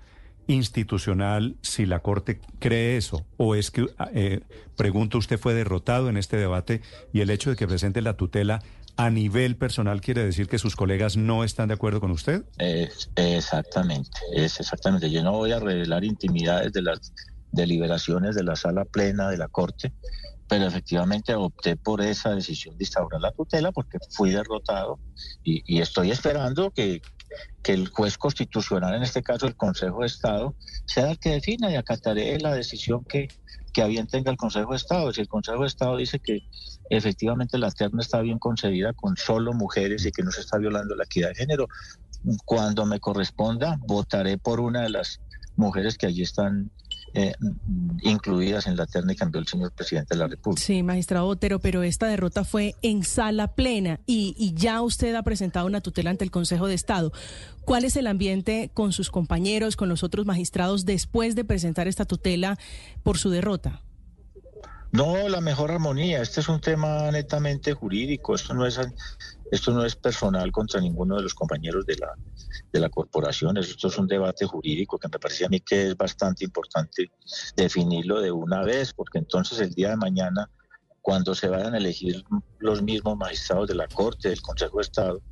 institucional 0.46 1.56
si 1.62 1.86
la 1.86 2.00
Corte 2.00 2.40
cree 2.58 2.96
eso? 2.96 3.24
¿O 3.36 3.54
es 3.54 3.70
que, 3.70 3.86
eh, 4.12 4.40
pregunto, 4.76 5.18
usted 5.18 5.38
fue 5.38 5.54
derrotado 5.54 6.08
en 6.08 6.16
este 6.16 6.36
debate 6.36 6.82
y 7.12 7.20
el 7.20 7.30
hecho 7.30 7.50
de 7.50 7.56
que 7.56 7.66
presente 7.66 8.02
la 8.02 8.16
tutela 8.16 8.62
a 8.96 9.10
nivel 9.10 9.56
personal 9.56 10.00
quiere 10.00 10.24
decir 10.24 10.48
que 10.48 10.58
sus 10.58 10.76
colegas 10.76 11.16
no 11.16 11.44
están 11.44 11.68
de 11.68 11.74
acuerdo 11.74 12.00
con 12.00 12.10
usted? 12.10 12.44
exactamente, 13.16 14.10
es 14.32 14.60
exactamente. 14.60 15.10
Yo 15.10 15.22
no 15.22 15.32
voy 15.32 15.52
a 15.52 15.58
revelar 15.58 16.04
intimidades 16.04 16.72
de 16.72 16.82
las 16.82 17.12
deliberaciones 17.50 18.34
de 18.34 18.44
la 18.44 18.56
sala 18.56 18.84
plena 18.84 19.30
de 19.30 19.38
la 19.38 19.48
Corte, 19.48 19.92
pero 20.48 20.66
efectivamente 20.66 21.34
opté 21.34 21.76
por 21.76 22.02
esa 22.02 22.34
decisión 22.34 22.76
de 22.76 22.84
instaurar 22.84 23.20
la 23.20 23.32
tutela 23.32 23.72
porque 23.72 23.98
fui 24.10 24.30
derrotado 24.30 24.98
y, 25.42 25.80
estoy 25.80 26.10
esperando 26.10 26.70
que, 26.70 27.00
el 27.64 27.88
juez 27.88 28.18
constitucional, 28.18 28.94
en 28.94 29.02
este 29.02 29.22
caso 29.22 29.46
el 29.46 29.56
Consejo 29.56 30.00
de 30.00 30.06
Estado, 30.06 30.54
sea 30.86 31.10
el 31.10 31.18
que 31.18 31.30
defina 31.30 31.70
y 31.70 31.76
acataré 31.76 32.38
la 32.40 32.54
decisión 32.54 33.04
que, 33.04 33.28
que 33.72 33.84
bien 33.86 34.06
tenga 34.06 34.30
el 34.30 34.36
Consejo 34.36 34.72
de 34.72 34.76
Estado. 34.76 35.12
Si 35.12 35.20
el 35.20 35.28
Consejo 35.28 35.62
de 35.62 35.68
Estado 35.68 35.96
dice 35.96 36.18
que 36.20 36.42
efectivamente 36.90 37.58
la 37.58 37.70
terna 37.70 38.02
está 38.02 38.20
bien 38.20 38.38
concebida 38.38 38.92
con 38.92 39.16
solo 39.16 39.52
mujeres 39.52 40.04
y 40.04 40.12
que 40.12 40.22
no 40.22 40.30
se 40.30 40.42
está 40.42 40.58
violando 40.58 40.94
la 40.94 41.04
equidad 41.04 41.28
de 41.28 41.36
género, 41.36 41.68
cuando 42.44 42.86
me 42.86 43.00
corresponda 43.00 43.78
votaré 43.86 44.38
por 44.38 44.60
una 44.60 44.82
de 44.82 44.90
las 44.90 45.20
mujeres 45.56 45.98
que 45.98 46.06
allí 46.06 46.22
están 46.22 46.70
eh, 47.14 47.32
incluidas 48.02 48.66
en 48.66 48.76
la 48.76 48.86
terna 48.86 49.12
y 49.12 49.16
cambió 49.16 49.40
el 49.40 49.46
señor 49.46 49.72
presidente 49.72 50.14
de 50.14 50.18
la 50.18 50.26
República. 50.26 50.62
Sí, 50.62 50.82
magistrado 50.82 51.26
Otero, 51.26 51.60
pero 51.60 51.82
esta 51.82 52.06
derrota 52.06 52.44
fue 52.44 52.74
en 52.82 53.04
sala 53.04 53.54
plena 53.54 54.00
y, 54.04 54.34
y 54.36 54.52
ya 54.54 54.82
usted 54.82 55.14
ha 55.14 55.22
presentado 55.22 55.66
una 55.66 55.80
tutela 55.80 56.10
ante 56.10 56.24
el 56.24 56.30
Consejo 56.30 56.66
de 56.66 56.74
Estado. 56.74 57.12
¿Cuál 57.64 57.84
es 57.84 57.96
el 57.96 58.08
ambiente 58.08 58.70
con 58.74 58.92
sus 58.92 59.10
compañeros, 59.10 59.76
con 59.76 59.88
los 59.88 60.02
otros 60.02 60.26
magistrados 60.26 60.84
después 60.84 61.34
de 61.34 61.44
presentar 61.44 61.88
esta 61.88 62.04
tutela 62.04 62.58
por 63.02 63.16
su 63.16 63.30
derrota? 63.30 63.80
No, 64.94 65.28
la 65.28 65.40
mejor 65.40 65.72
armonía. 65.72 66.22
Este 66.22 66.38
es 66.38 66.48
un 66.48 66.60
tema 66.60 67.10
netamente 67.10 67.72
jurídico. 67.72 68.36
Esto 68.36 68.54
no 68.54 68.64
es, 68.64 68.78
esto 69.50 69.72
no 69.72 69.84
es 69.84 69.96
personal 69.96 70.52
contra 70.52 70.80
ninguno 70.80 71.16
de 71.16 71.22
los 71.24 71.34
compañeros 71.34 71.84
de 71.84 71.96
la, 71.96 72.12
de 72.72 72.78
la 72.78 72.88
corporación. 72.88 73.56
Esto 73.56 73.88
es 73.88 73.98
un 73.98 74.06
debate 74.06 74.46
jurídico 74.46 74.96
que 74.96 75.08
me 75.08 75.18
parece 75.18 75.46
a 75.46 75.48
mí 75.48 75.58
que 75.58 75.88
es 75.88 75.96
bastante 75.96 76.44
importante 76.44 77.10
definirlo 77.56 78.20
de 78.20 78.30
una 78.30 78.62
vez, 78.62 78.92
porque 78.94 79.18
entonces 79.18 79.58
el 79.58 79.74
día 79.74 79.90
de 79.90 79.96
mañana, 79.96 80.48
cuando 81.02 81.34
se 81.34 81.48
vayan 81.48 81.74
a 81.74 81.78
elegir 81.78 82.22
los 82.60 82.80
mismos 82.80 83.16
magistrados 83.16 83.66
de 83.66 83.74
la 83.74 83.88
Corte, 83.88 84.28
del 84.28 84.42
Consejo 84.42 84.76
de 84.76 84.82
Estado, 84.82 85.22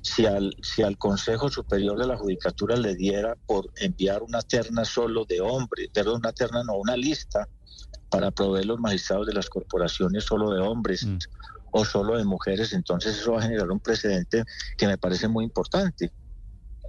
si 0.00 0.24
al, 0.24 0.56
si 0.62 0.82
al 0.82 0.96
Consejo 0.96 1.50
Superior 1.50 1.98
de 1.98 2.06
la 2.06 2.16
Judicatura 2.16 2.74
le 2.74 2.94
diera 2.94 3.36
por 3.44 3.70
enviar 3.76 4.22
una 4.22 4.40
terna 4.40 4.86
solo 4.86 5.26
de 5.26 5.42
hombres, 5.42 5.90
perdón, 5.92 6.20
una 6.20 6.32
terna 6.32 6.64
no, 6.64 6.76
una 6.76 6.96
lista 6.96 7.46
para 8.10 8.30
proveer 8.30 8.66
los 8.66 8.80
magistrados 8.80 9.26
de 9.26 9.32
las 9.32 9.48
corporaciones 9.48 10.24
solo 10.24 10.52
de 10.52 10.60
hombres 10.60 11.04
mm. 11.04 11.18
o 11.70 11.84
solo 11.84 12.16
de 12.16 12.24
mujeres, 12.24 12.72
entonces 12.72 13.18
eso 13.18 13.32
va 13.32 13.40
a 13.40 13.42
generar 13.42 13.70
un 13.70 13.80
precedente 13.80 14.44
que 14.76 14.86
me 14.86 14.98
parece 14.98 15.28
muy 15.28 15.44
importante. 15.44 16.12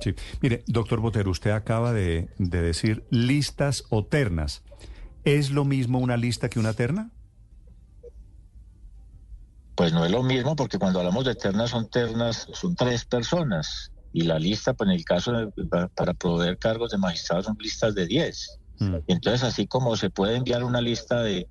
Sí, 0.02 0.16
mire, 0.42 0.64
doctor 0.66 1.00
Botero, 1.00 1.30
usted 1.30 1.52
acaba 1.52 1.94
de, 1.94 2.30
de 2.40 2.62
decir 2.62 3.06
listas 3.12 3.84
o 3.90 4.04
ternas. 4.04 4.64
¿Es 5.24 5.52
lo 5.52 5.64
mismo 5.64 6.00
una 6.00 6.18
lista 6.18 6.50
que 6.50 6.60
una 6.60 6.74
terna? 6.74 7.12
Pues 9.76 9.94
no 9.94 10.04
es 10.04 10.12
lo 10.12 10.24
mismo 10.24 10.56
porque 10.56 10.80
cuando 10.80 11.00
hablamos 11.00 11.26
de 11.26 11.36
ternas 11.36 11.70
son 11.70 11.90
ternas, 11.90 12.48
son 12.52 12.76
tres 12.76 13.06
personas 13.06 13.92
y 14.14 14.24
la 14.24 14.40
lista, 14.40 14.74
pues 14.74 14.90
en 14.90 14.96
el 14.96 15.06
caso 15.06 15.32
de, 15.32 15.88
para 15.96 16.14
proveer 16.14 16.58
cargos 16.58 16.92
de 16.92 16.98
magistrados 16.98 17.46
son 17.46 17.58
listas 17.60 17.96
de 17.96 18.08
diez. 18.08 18.60
Mm. 18.82 18.96
Entonces, 19.08 19.44
así 19.44 19.68
como 19.68 19.96
se 19.96 20.10
puede 20.10 20.36
enviar 20.36 20.64
una 20.64 20.82
lista 20.82 21.22
de, 21.22 21.48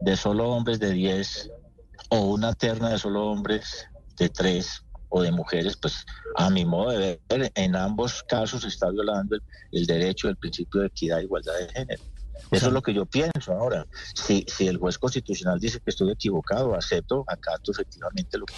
de 0.00 0.16
solo 0.16 0.50
hombres 0.50 0.78
de 0.78 0.92
10 0.92 1.50
o 2.10 2.20
una 2.20 2.52
terna 2.52 2.90
de 2.90 2.98
solo 2.98 3.30
hombres 3.30 3.88
de 4.18 4.28
3 4.28 4.84
o 5.08 5.22
de 5.22 5.32
mujeres, 5.32 5.76
pues 5.76 6.04
a 6.36 6.50
mi 6.50 6.66
modo 6.66 6.90
de 6.90 7.18
ver, 7.28 7.50
en 7.54 7.74
ambos 7.76 8.22
casos 8.24 8.62
se 8.62 8.68
está 8.68 8.90
violando 8.90 9.38
el, 9.72 9.86
derecho 9.86 10.26
del 10.26 10.36
principio 10.36 10.82
de 10.82 10.88
equidad 10.88 11.20
e 11.20 11.24
igualdad 11.24 11.54
de 11.58 11.68
género. 11.72 12.02
Eso 12.50 12.66
es 12.66 12.72
lo 12.72 12.82
que 12.82 12.92
yo 12.92 13.06
pienso 13.06 13.52
ahora. 13.52 13.86
Si, 14.14 14.44
si 14.46 14.66
el 14.66 14.76
juez 14.76 14.98
constitucional 14.98 15.58
dice 15.58 15.78
que 15.78 15.90
estoy 15.90 16.10
equivocado, 16.10 16.74
acepto, 16.74 17.24
acato 17.26 17.72
efectivamente 17.72 18.36
lo 18.38 18.44
que, 18.44 18.54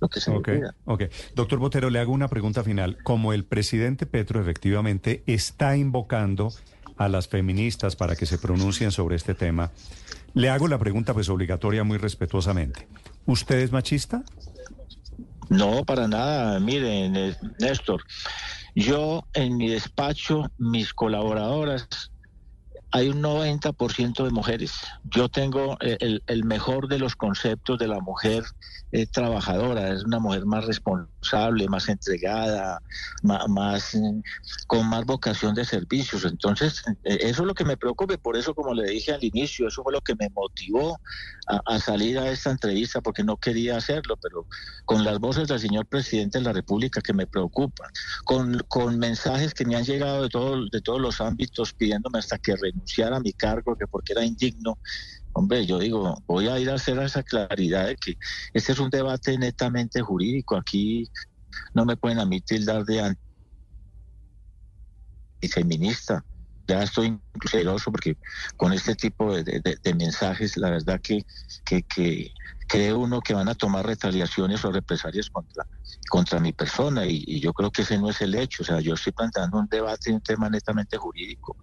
lo 0.00 0.08
que 0.08 0.20
se 0.20 0.30
me 0.30 0.40
pida. 0.40 0.74
Ok, 0.86 1.04
doctor 1.34 1.58
Botero, 1.58 1.88
le 1.88 2.00
hago 2.00 2.12
una 2.12 2.28
pregunta 2.28 2.64
final. 2.64 2.98
Como 3.04 3.32
el 3.32 3.44
presidente 3.44 4.06
Petro 4.06 4.40
efectivamente 4.40 5.22
está 5.26 5.76
invocando 5.76 6.52
a 6.96 7.08
las 7.08 7.28
feministas 7.28 7.96
para 7.96 8.16
que 8.16 8.26
se 8.26 8.38
pronuncien 8.38 8.90
sobre 8.92 9.16
este 9.16 9.34
tema. 9.34 9.72
Le 10.34 10.50
hago 10.50 10.68
la 10.68 10.78
pregunta 10.78 11.14
pues 11.14 11.28
obligatoria 11.28 11.84
muy 11.84 11.98
respetuosamente. 11.98 12.88
¿Usted 13.26 13.58
es 13.60 13.72
machista? 13.72 14.22
No, 15.48 15.84
para 15.84 16.08
nada. 16.08 16.58
Miren, 16.60 17.16
eh, 17.16 17.36
Néstor, 17.60 18.02
yo 18.74 19.24
en 19.34 19.56
mi 19.56 19.68
despacho, 19.68 20.50
mis 20.58 20.92
colaboradoras 20.92 22.10
hay 22.94 23.08
un 23.08 23.20
90% 23.20 24.24
de 24.24 24.30
mujeres. 24.30 24.72
Yo 25.02 25.28
tengo 25.28 25.76
eh, 25.80 26.20
el, 26.26 26.44
mejor 26.44 26.86
de 26.86 27.00
los 27.00 27.16
conceptos 27.16 27.76
de 27.76 27.88
la 27.88 27.98
mujer 27.98 28.44
eh, 28.92 29.04
trabajadora, 29.06 29.92
es 29.92 30.04
una 30.04 30.20
mujer 30.20 30.46
más 30.46 30.64
responsable, 30.64 31.66
más 31.66 31.88
entregada, 31.88 32.80
más, 33.24 33.98
con 34.68 34.88
más 34.88 35.04
vocación 35.06 35.56
de 35.56 35.64
servicios. 35.64 36.24
Entonces, 36.24 36.84
eh, 37.02 37.18
eso 37.22 37.42
es 37.42 37.48
lo 37.48 37.54
que 37.54 37.64
me 37.64 37.76
preocupa, 37.76 38.16
por 38.16 38.36
eso, 38.36 38.54
como 38.54 38.72
le 38.72 38.88
dije 38.88 39.12
al 39.12 39.24
inicio, 39.24 39.66
eso 39.66 39.82
fue 39.82 39.92
lo 39.92 40.00
que 40.00 40.14
me 40.14 40.28
motivó 40.30 40.96
a, 41.48 41.80
salir 41.80 42.16
a 42.20 42.30
esta 42.30 42.52
entrevista, 42.52 43.00
porque 43.00 43.24
no 43.24 43.36
quería 43.36 43.76
hacerlo, 43.76 44.16
pero 44.22 44.46
con 44.84 45.02
las 45.02 45.18
voces 45.18 45.48
del 45.48 45.58
señor 45.58 45.86
presidente 45.86 46.38
de 46.38 46.44
la 46.44 46.52
República 46.52 47.00
que 47.00 47.12
me 47.12 47.26
preocupan, 47.26 47.90
con, 48.24 48.60
con 48.68 49.00
mensajes 49.00 49.52
que 49.52 49.64
me 49.64 49.74
han 49.74 49.84
llegado 49.84 50.22
de, 50.22 50.28
todo, 50.28 50.64
de 50.70 50.80
todos 50.80 51.00
los 51.00 51.20
ámbitos 51.20 51.72
pidiéndome 51.74 52.20
hasta 52.20 52.38
que 52.38 52.54
renuncie 52.54 52.83
a 53.04 53.20
mi 53.20 53.32
cargo, 53.32 53.76
que 53.76 53.86
porque 53.86 54.12
era 54.12 54.24
indigno. 54.24 54.78
Hombre, 55.32 55.66
yo 55.66 55.78
digo, 55.78 56.22
voy 56.26 56.48
a 56.48 56.58
ir 56.60 56.70
a 56.70 56.74
hacer 56.74 56.98
esa 56.98 57.22
claridad 57.22 57.86
de 57.86 57.96
que 57.96 58.16
este 58.52 58.72
es 58.72 58.78
un 58.78 58.88
debate 58.88 59.36
netamente 59.36 60.00
jurídico. 60.00 60.56
Aquí 60.56 61.10
no 61.74 61.84
me 61.84 61.96
pueden 61.96 62.20
a 62.20 62.24
mí 62.24 62.40
tildar 62.40 62.84
de 62.84 63.16
antifeminista. 65.40 66.24
Ya 66.66 66.82
estoy 66.82 67.18
celoso 67.50 67.90
porque 67.90 68.16
con 68.56 68.72
este 68.72 68.94
tipo 68.94 69.36
de, 69.36 69.94
mensajes, 69.96 70.56
la 70.56 70.70
verdad 70.70 71.00
que, 71.00 71.26
que, 71.64 71.82
que 71.82 72.32
cree 72.66 72.94
uno 72.94 73.20
que 73.20 73.34
van 73.34 73.48
a 73.48 73.54
tomar 73.54 73.84
retaliaciones 73.84 74.64
o 74.64 74.72
represalias 74.72 75.28
contra, 75.28 75.66
contra 76.08 76.40
mi 76.40 76.52
persona 76.52 77.04
y, 77.06 77.22
y, 77.26 77.40
yo 77.40 77.52
creo 77.52 77.70
que 77.70 77.82
ese 77.82 77.98
no 77.98 78.08
es 78.08 78.20
el 78.22 78.34
hecho. 78.34 78.62
O 78.62 78.66
sea, 78.66 78.80
yo 78.80 78.94
estoy 78.94 79.12
planteando 79.12 79.58
un 79.58 79.66
debate, 79.66 80.12
un 80.12 80.22
tema 80.22 80.48
netamente 80.48 80.96
jurídico. 80.96 81.56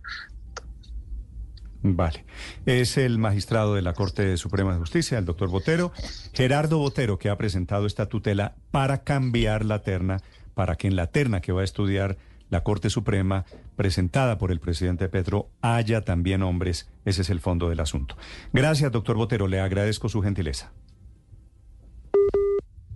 Vale. 1.83 2.25
Es 2.65 2.97
el 2.97 3.17
magistrado 3.17 3.73
de 3.73 3.81
la 3.81 3.93
Corte 3.93 4.37
Suprema 4.37 4.73
de 4.73 4.79
Justicia, 4.79 5.17
el 5.17 5.25
doctor 5.25 5.49
Botero, 5.49 5.91
Gerardo 6.33 6.77
Botero, 6.77 7.17
que 7.17 7.29
ha 7.29 7.37
presentado 7.37 7.87
esta 7.87 8.05
tutela 8.05 8.55
para 8.69 9.03
cambiar 9.03 9.65
la 9.65 9.81
terna, 9.81 10.21
para 10.53 10.75
que 10.75 10.87
en 10.87 10.95
la 10.95 11.07
terna 11.07 11.41
que 11.41 11.51
va 11.51 11.61
a 11.61 11.63
estudiar 11.65 12.17
la 12.49 12.63
Corte 12.63 12.89
Suprema, 12.89 13.45
presentada 13.75 14.37
por 14.37 14.51
el 14.51 14.59
presidente 14.59 15.07
Petro, 15.09 15.49
haya 15.61 16.01
también 16.01 16.43
hombres. 16.43 16.89
Ese 17.05 17.21
es 17.21 17.29
el 17.29 17.39
fondo 17.39 17.69
del 17.69 17.79
asunto. 17.79 18.15
Gracias, 18.53 18.91
doctor 18.91 19.15
Botero. 19.15 19.47
Le 19.47 19.59
agradezco 19.59 20.09
su 20.09 20.21
gentileza. 20.21 20.71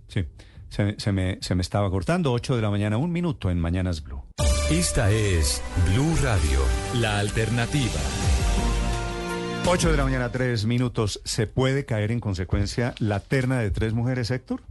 Sí, 0.08 0.26
se, 0.68 1.12
me, 1.12 1.38
se 1.40 1.54
me 1.54 1.62
estaba 1.62 1.90
cortando. 1.90 2.32
8 2.32 2.54
de 2.54 2.62
la 2.62 2.70
mañana, 2.70 2.98
un 2.98 3.10
minuto 3.10 3.50
en 3.50 3.58
Mañanas 3.58 4.02
Blue. 4.02 4.22
Esta 4.70 5.10
es 5.10 5.62
Blue 5.90 6.16
Radio, 6.22 6.60
la 7.00 7.18
alternativa. 7.18 8.00
8 9.68 9.90
de 9.90 9.96
la 9.96 10.04
mañana, 10.04 10.30
tres 10.30 10.64
minutos. 10.64 11.20
¿Se 11.24 11.48
puede 11.48 11.84
caer 11.84 12.12
en 12.12 12.20
consecuencia 12.20 12.94
la 13.00 13.18
terna 13.18 13.58
de 13.58 13.72
tres 13.72 13.94
mujeres, 13.94 14.30
Héctor? 14.30 14.62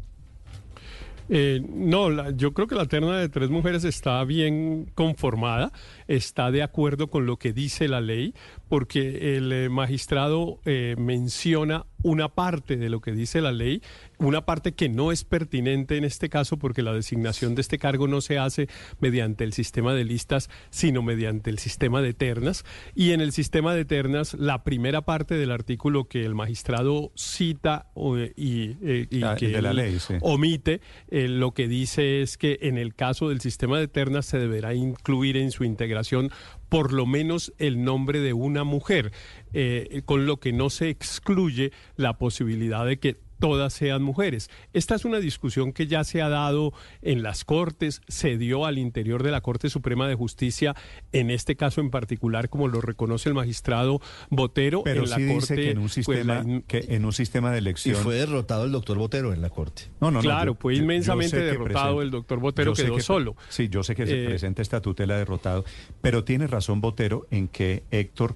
Eh, 1.27 1.61
no, 1.67 2.31
yo 2.31 2.53
creo 2.53 2.67
que 2.67 2.75
la 2.75 2.85
terna 2.85 3.17
de 3.17 3.27
tres 3.27 3.49
mujeres 3.49 3.83
está 3.83 4.23
bien 4.23 4.89
conformada, 4.95 5.73
está 6.07 6.49
de 6.49 6.63
acuerdo 6.63 7.09
con 7.09 7.25
lo 7.25 7.37
que 7.37 7.51
dice 7.51 7.89
la 7.89 7.99
ley, 7.99 8.33
porque 8.69 9.35
el 9.35 9.51
eh, 9.51 9.69
magistrado 9.69 10.59
eh, 10.63 10.95
menciona 10.97 11.85
una 12.05 12.29
parte 12.29 12.77
de 12.77 12.89
lo 12.89 13.01
que 13.01 13.13
dice 13.13 13.41
la 13.41 13.51
ley, 13.51 13.81
una 14.19 14.45
parte 14.45 14.73
que 14.73 14.89
no 14.89 15.11
es 15.11 15.23
pertinente 15.23 15.97
en 15.97 16.03
este 16.03 16.29
caso 16.29 16.57
porque 16.57 16.83
la 16.83 16.93
designación 16.93 17.55
de 17.55 17.61
este 17.61 17.79
cargo 17.79 18.07
no 18.07 18.21
se 18.21 18.37
hace 18.37 18.69
mediante 18.99 19.43
el 19.43 19.53
sistema 19.53 19.95
de 19.95 20.05
listas, 20.05 20.51
sino 20.69 21.01
mediante 21.01 21.49
el 21.49 21.57
sistema 21.57 22.03
de 22.03 22.13
ternas. 22.13 22.63
Y 22.93 23.13
en 23.13 23.21
el 23.21 23.31
sistema 23.31 23.73
de 23.73 23.85
ternas, 23.85 24.35
la 24.35 24.63
primera 24.63 25.01
parte 25.01 25.33
del 25.33 25.49
artículo 25.49 26.07
que 26.07 26.23
el 26.25 26.35
magistrado 26.35 27.11
cita 27.15 27.87
y, 28.35 29.23
ah, 29.23 29.35
que 29.35 29.59
la 29.59 29.73
ley, 29.73 29.97
omite, 30.21 30.81
lo 31.09 31.55
que 31.55 31.67
dice 31.67 32.21
es 32.21 32.37
que 32.37 32.59
en 32.61 32.77
el 32.77 32.93
caso 32.93 33.29
del 33.29 33.41
sistema 33.41 33.79
de 33.79 33.87
ternas 33.87 34.27
se 34.27 34.37
deberá 34.37 34.75
incluir 34.75 35.37
en 35.37 35.49
su 35.49 35.63
integración 35.63 36.29
por 36.75 36.91
lo 36.91 37.05
menos 37.05 37.53
el 37.57 37.85
nombre 37.85 38.19
de 38.19 38.33
una 38.33 38.65
mujer, 38.65 39.13
eh, 39.53 40.01
con 40.03 40.25
lo 40.25 40.41
que 40.41 40.51
no 40.51 40.69
se 40.69 40.89
excluye 40.89 41.71
la 41.95 42.17
posibilidad 42.17 42.85
de 42.85 42.99
que 42.99 43.15
todas 43.39 43.73
sean 43.73 44.01
mujeres. 44.03 44.49
Esta 44.73 44.95
es 44.95 45.05
una 45.05 45.19
discusión 45.19 45.73
que 45.73 45.87
ya 45.87 46.03
se 46.03 46.21
ha 46.21 46.29
dado 46.29 46.73
en 47.01 47.23
las 47.23 47.43
Cortes, 47.45 48.01
se 48.07 48.37
dio 48.37 48.65
al 48.65 48.77
interior 48.77 49.23
de 49.23 49.31
la 49.31 49.41
Corte 49.41 49.69
Suprema 49.69 50.07
de 50.07 50.15
Justicia, 50.15 50.75
en 51.11 51.29
este 51.31 51.55
caso 51.55 51.81
en 51.81 51.89
particular, 51.89 52.49
como 52.49 52.67
lo 52.67 52.81
reconoce 52.81 53.29
el 53.29 53.35
magistrado 53.35 54.01
Botero. 54.29 54.83
Pero 54.83 55.01
en 55.01 55.07
sí 55.07 55.11
la 55.11 55.17
dice 55.17 55.33
Corte, 55.33 55.55
que 55.55 55.71
en 55.71 55.77
un 55.77 55.83
pues, 55.83 55.93
sistema, 55.93 56.43
la- 56.43 56.61
que 56.67 56.85
en 56.89 57.05
un 57.05 57.13
sistema 57.13 57.51
de 57.51 57.57
Y 57.57 57.59
elección. 57.59 57.95
fue 57.97 58.15
derrotado 58.15 58.65
el 58.65 58.71
doctor 58.71 58.97
Botero 58.97 59.33
en 59.33 59.41
la 59.41 59.49
Corte. 59.49 59.83
No, 59.99 60.07
no, 60.11 60.19
no, 60.19 60.21
Claro, 60.21 60.53
yo- 60.53 60.59
fue 60.59 60.75
yo- 60.75 60.83
inmensamente 60.83 61.37
derrotado 61.37 61.95
presenta- 61.97 62.03
el 62.03 62.11
doctor 62.11 62.39
Botero, 62.39 62.73
quedó 62.73 62.95
que- 62.95 63.01
solo. 63.01 63.35
Sí, 63.49 63.69
yo 63.69 63.83
sé 63.83 63.95
que 63.95 64.05
se 64.07 64.23
Eh, 64.23 64.25
presenta 64.27 64.61
esta 64.61 64.81
tutela 64.81 65.17
derrotado, 65.17 65.65
pero 66.01 66.23
tiene 66.23 66.47
razón 66.47 66.81
Botero 66.81 67.27
en 67.31 67.47
que, 67.47 67.83
Héctor, 67.91 68.35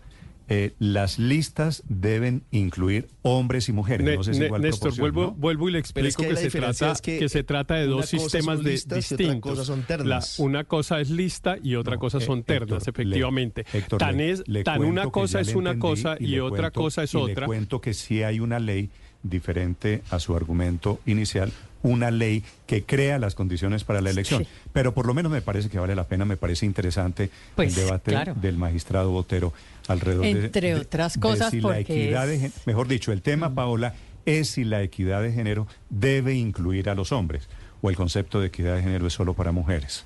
eh, 0.51 0.73
las 0.79 1.19
listas 1.19 1.83
deben 1.87 2.41
incluir 2.49 3.07
hombres 3.21 3.69
y 3.69 3.71
mujeres. 3.71 4.03
Ne- 4.05 4.15
no 4.15 4.23
sé 4.23 4.33
si 4.33 4.39
Ne- 4.39 4.47
igual 4.47 4.61
Néstor, 4.63 4.97
vuelvo, 4.97 5.21
¿no? 5.27 5.31
vuelvo 5.33 5.69
y 5.69 5.73
le 5.73 5.77
es 5.77 5.83
explico 5.83 6.23
que 6.23 6.35
se 6.35 6.49
trata, 6.49 6.91
es 6.91 7.01
que 7.01 7.19
que 7.19 7.29
se 7.29 7.43
trata 7.43 7.75
de 7.75 7.85
una 7.87 7.97
dos 7.97 8.07
sistemas 8.07 8.63
de, 8.63 8.71
distintos. 8.71 9.39
cosa 9.41 9.63
son 9.63 9.83
ternas. 9.83 10.39
La- 10.39 10.43
una 10.45 10.63
cosa 10.63 10.99
es 11.01 11.11
lista 11.11 11.57
y 11.61 11.75
otra 11.75 11.93
No, 11.95 11.99
cosa 11.99 12.17
eh, 12.17 12.21
son 12.21 12.41
ternas, 12.43 12.79
Héctor, 12.87 12.89
efectivamente. 12.95 13.65
le- 13.71 13.79
Héctor, 13.79 13.99
tan 13.99 14.17
le- 14.17 14.31
es, 14.31 14.43
le 14.47 14.63
tan 14.63 14.77
cuento 14.77 14.91
una 14.91 15.11
cosa 15.11 15.39
es 15.41 15.53
una 15.55 15.77
cosa 15.77 16.17
y, 16.19 16.39
otra 16.39 16.71
cuento- 16.71 16.81
cosa 16.81 17.03
es 17.03 17.13
y 17.13 17.17
otra. 17.17 17.41
Le 17.41 17.45
cuento 17.45 17.79
que 17.81 17.93
sí 17.93 18.23
hay 18.23 18.39
una 18.39 18.57
ley 18.59 18.89
diferente 19.23 20.01
a 20.09 20.19
su 20.19 20.35
argumento 20.35 20.99
inicial, 21.05 21.51
una 21.81 22.11
ley 22.11 22.43
que 22.67 22.83
crea 22.83 23.19
las 23.19 23.35
condiciones 23.35 23.83
para 23.83 24.01
la 24.01 24.09
elección. 24.09 24.45
Pero 24.73 24.93
por 24.93 25.05
lo 25.05 25.13
menos 25.13 25.31
me 25.31 25.41
parece 25.41 25.69
que 25.69 25.79
vale 25.79 25.95
la 25.95 26.05
pena, 26.07 26.25
me 26.25 26.35
parece 26.37 26.65
interesante 26.65 27.29
Pues, 27.55 27.77
el 27.77 27.85
debate 27.85 28.11
claro. 28.11 28.33
del 28.35 28.57
magistrado 28.57 29.11
Botero 29.11 29.53
alrededor 29.87 30.23
de- 30.25 30.29
Entre 30.45 30.67
de, 30.73 30.75
otras 30.75 31.13
de 31.13 31.19
cosas, 31.19 31.51
si 31.51 31.57
la 31.61 31.67
porque 31.69 31.79
equidad 31.81 32.27
de 32.27 32.35
es- 32.35 32.41
gen- 32.41 32.53
mejor 32.65 32.87
dicho, 32.87 33.11
el 33.11 33.21
tema, 33.21 33.53
Paola, 33.55 33.93
es 34.25 34.49
si 34.49 34.63
la 34.65 34.81
equidad 34.83 35.21
de 35.21 35.31
género 35.31 35.67
debe 35.89 36.35
incluir 36.35 36.89
a 36.89 36.95
los 36.95 37.11
hombres 37.13 37.47
o 37.81 37.89
el 37.89 37.95
concepto 37.95 38.41
de 38.41 38.47
equidad 38.47 38.75
de 38.75 38.83
género 38.83 39.07
es 39.07 39.13
solo 39.13 39.33
para 39.33 39.51
mujeres. 39.53 40.03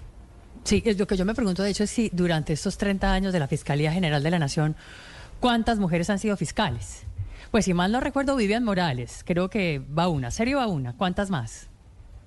Sí, 0.63 0.81
es 0.85 0.97
lo 0.97 1.07
que 1.07 1.17
yo 1.17 1.25
me 1.25 1.33
pregunto, 1.33 1.63
de 1.63 1.71
hecho, 1.71 1.83
es 1.83 1.89
si 1.89 2.09
durante 2.13 2.53
estos 2.53 2.77
30 2.77 3.11
años 3.11 3.33
de 3.33 3.39
la 3.39 3.47
Fiscalía 3.47 3.91
General 3.91 4.21
de 4.23 4.29
la 4.31 4.39
Nación, 4.39 4.75
¿cuántas 5.39 5.79
mujeres 5.79 6.09
han 6.11 6.19
sido 6.19 6.37
fiscales? 6.37 7.01
Pues 7.53 7.65
si 7.65 7.75
mal 7.75 7.91
no 7.91 7.99
recuerdo, 7.99 8.35
Vivian 8.35 8.63
Morales, 8.63 9.21
creo 9.27 9.47
que 9.47 9.77
va 9.77 10.07
una, 10.07 10.31
serio 10.31 10.57
va 10.57 10.65
una, 10.65 10.93
¿cuántas 10.93 11.29
más? 11.29 11.69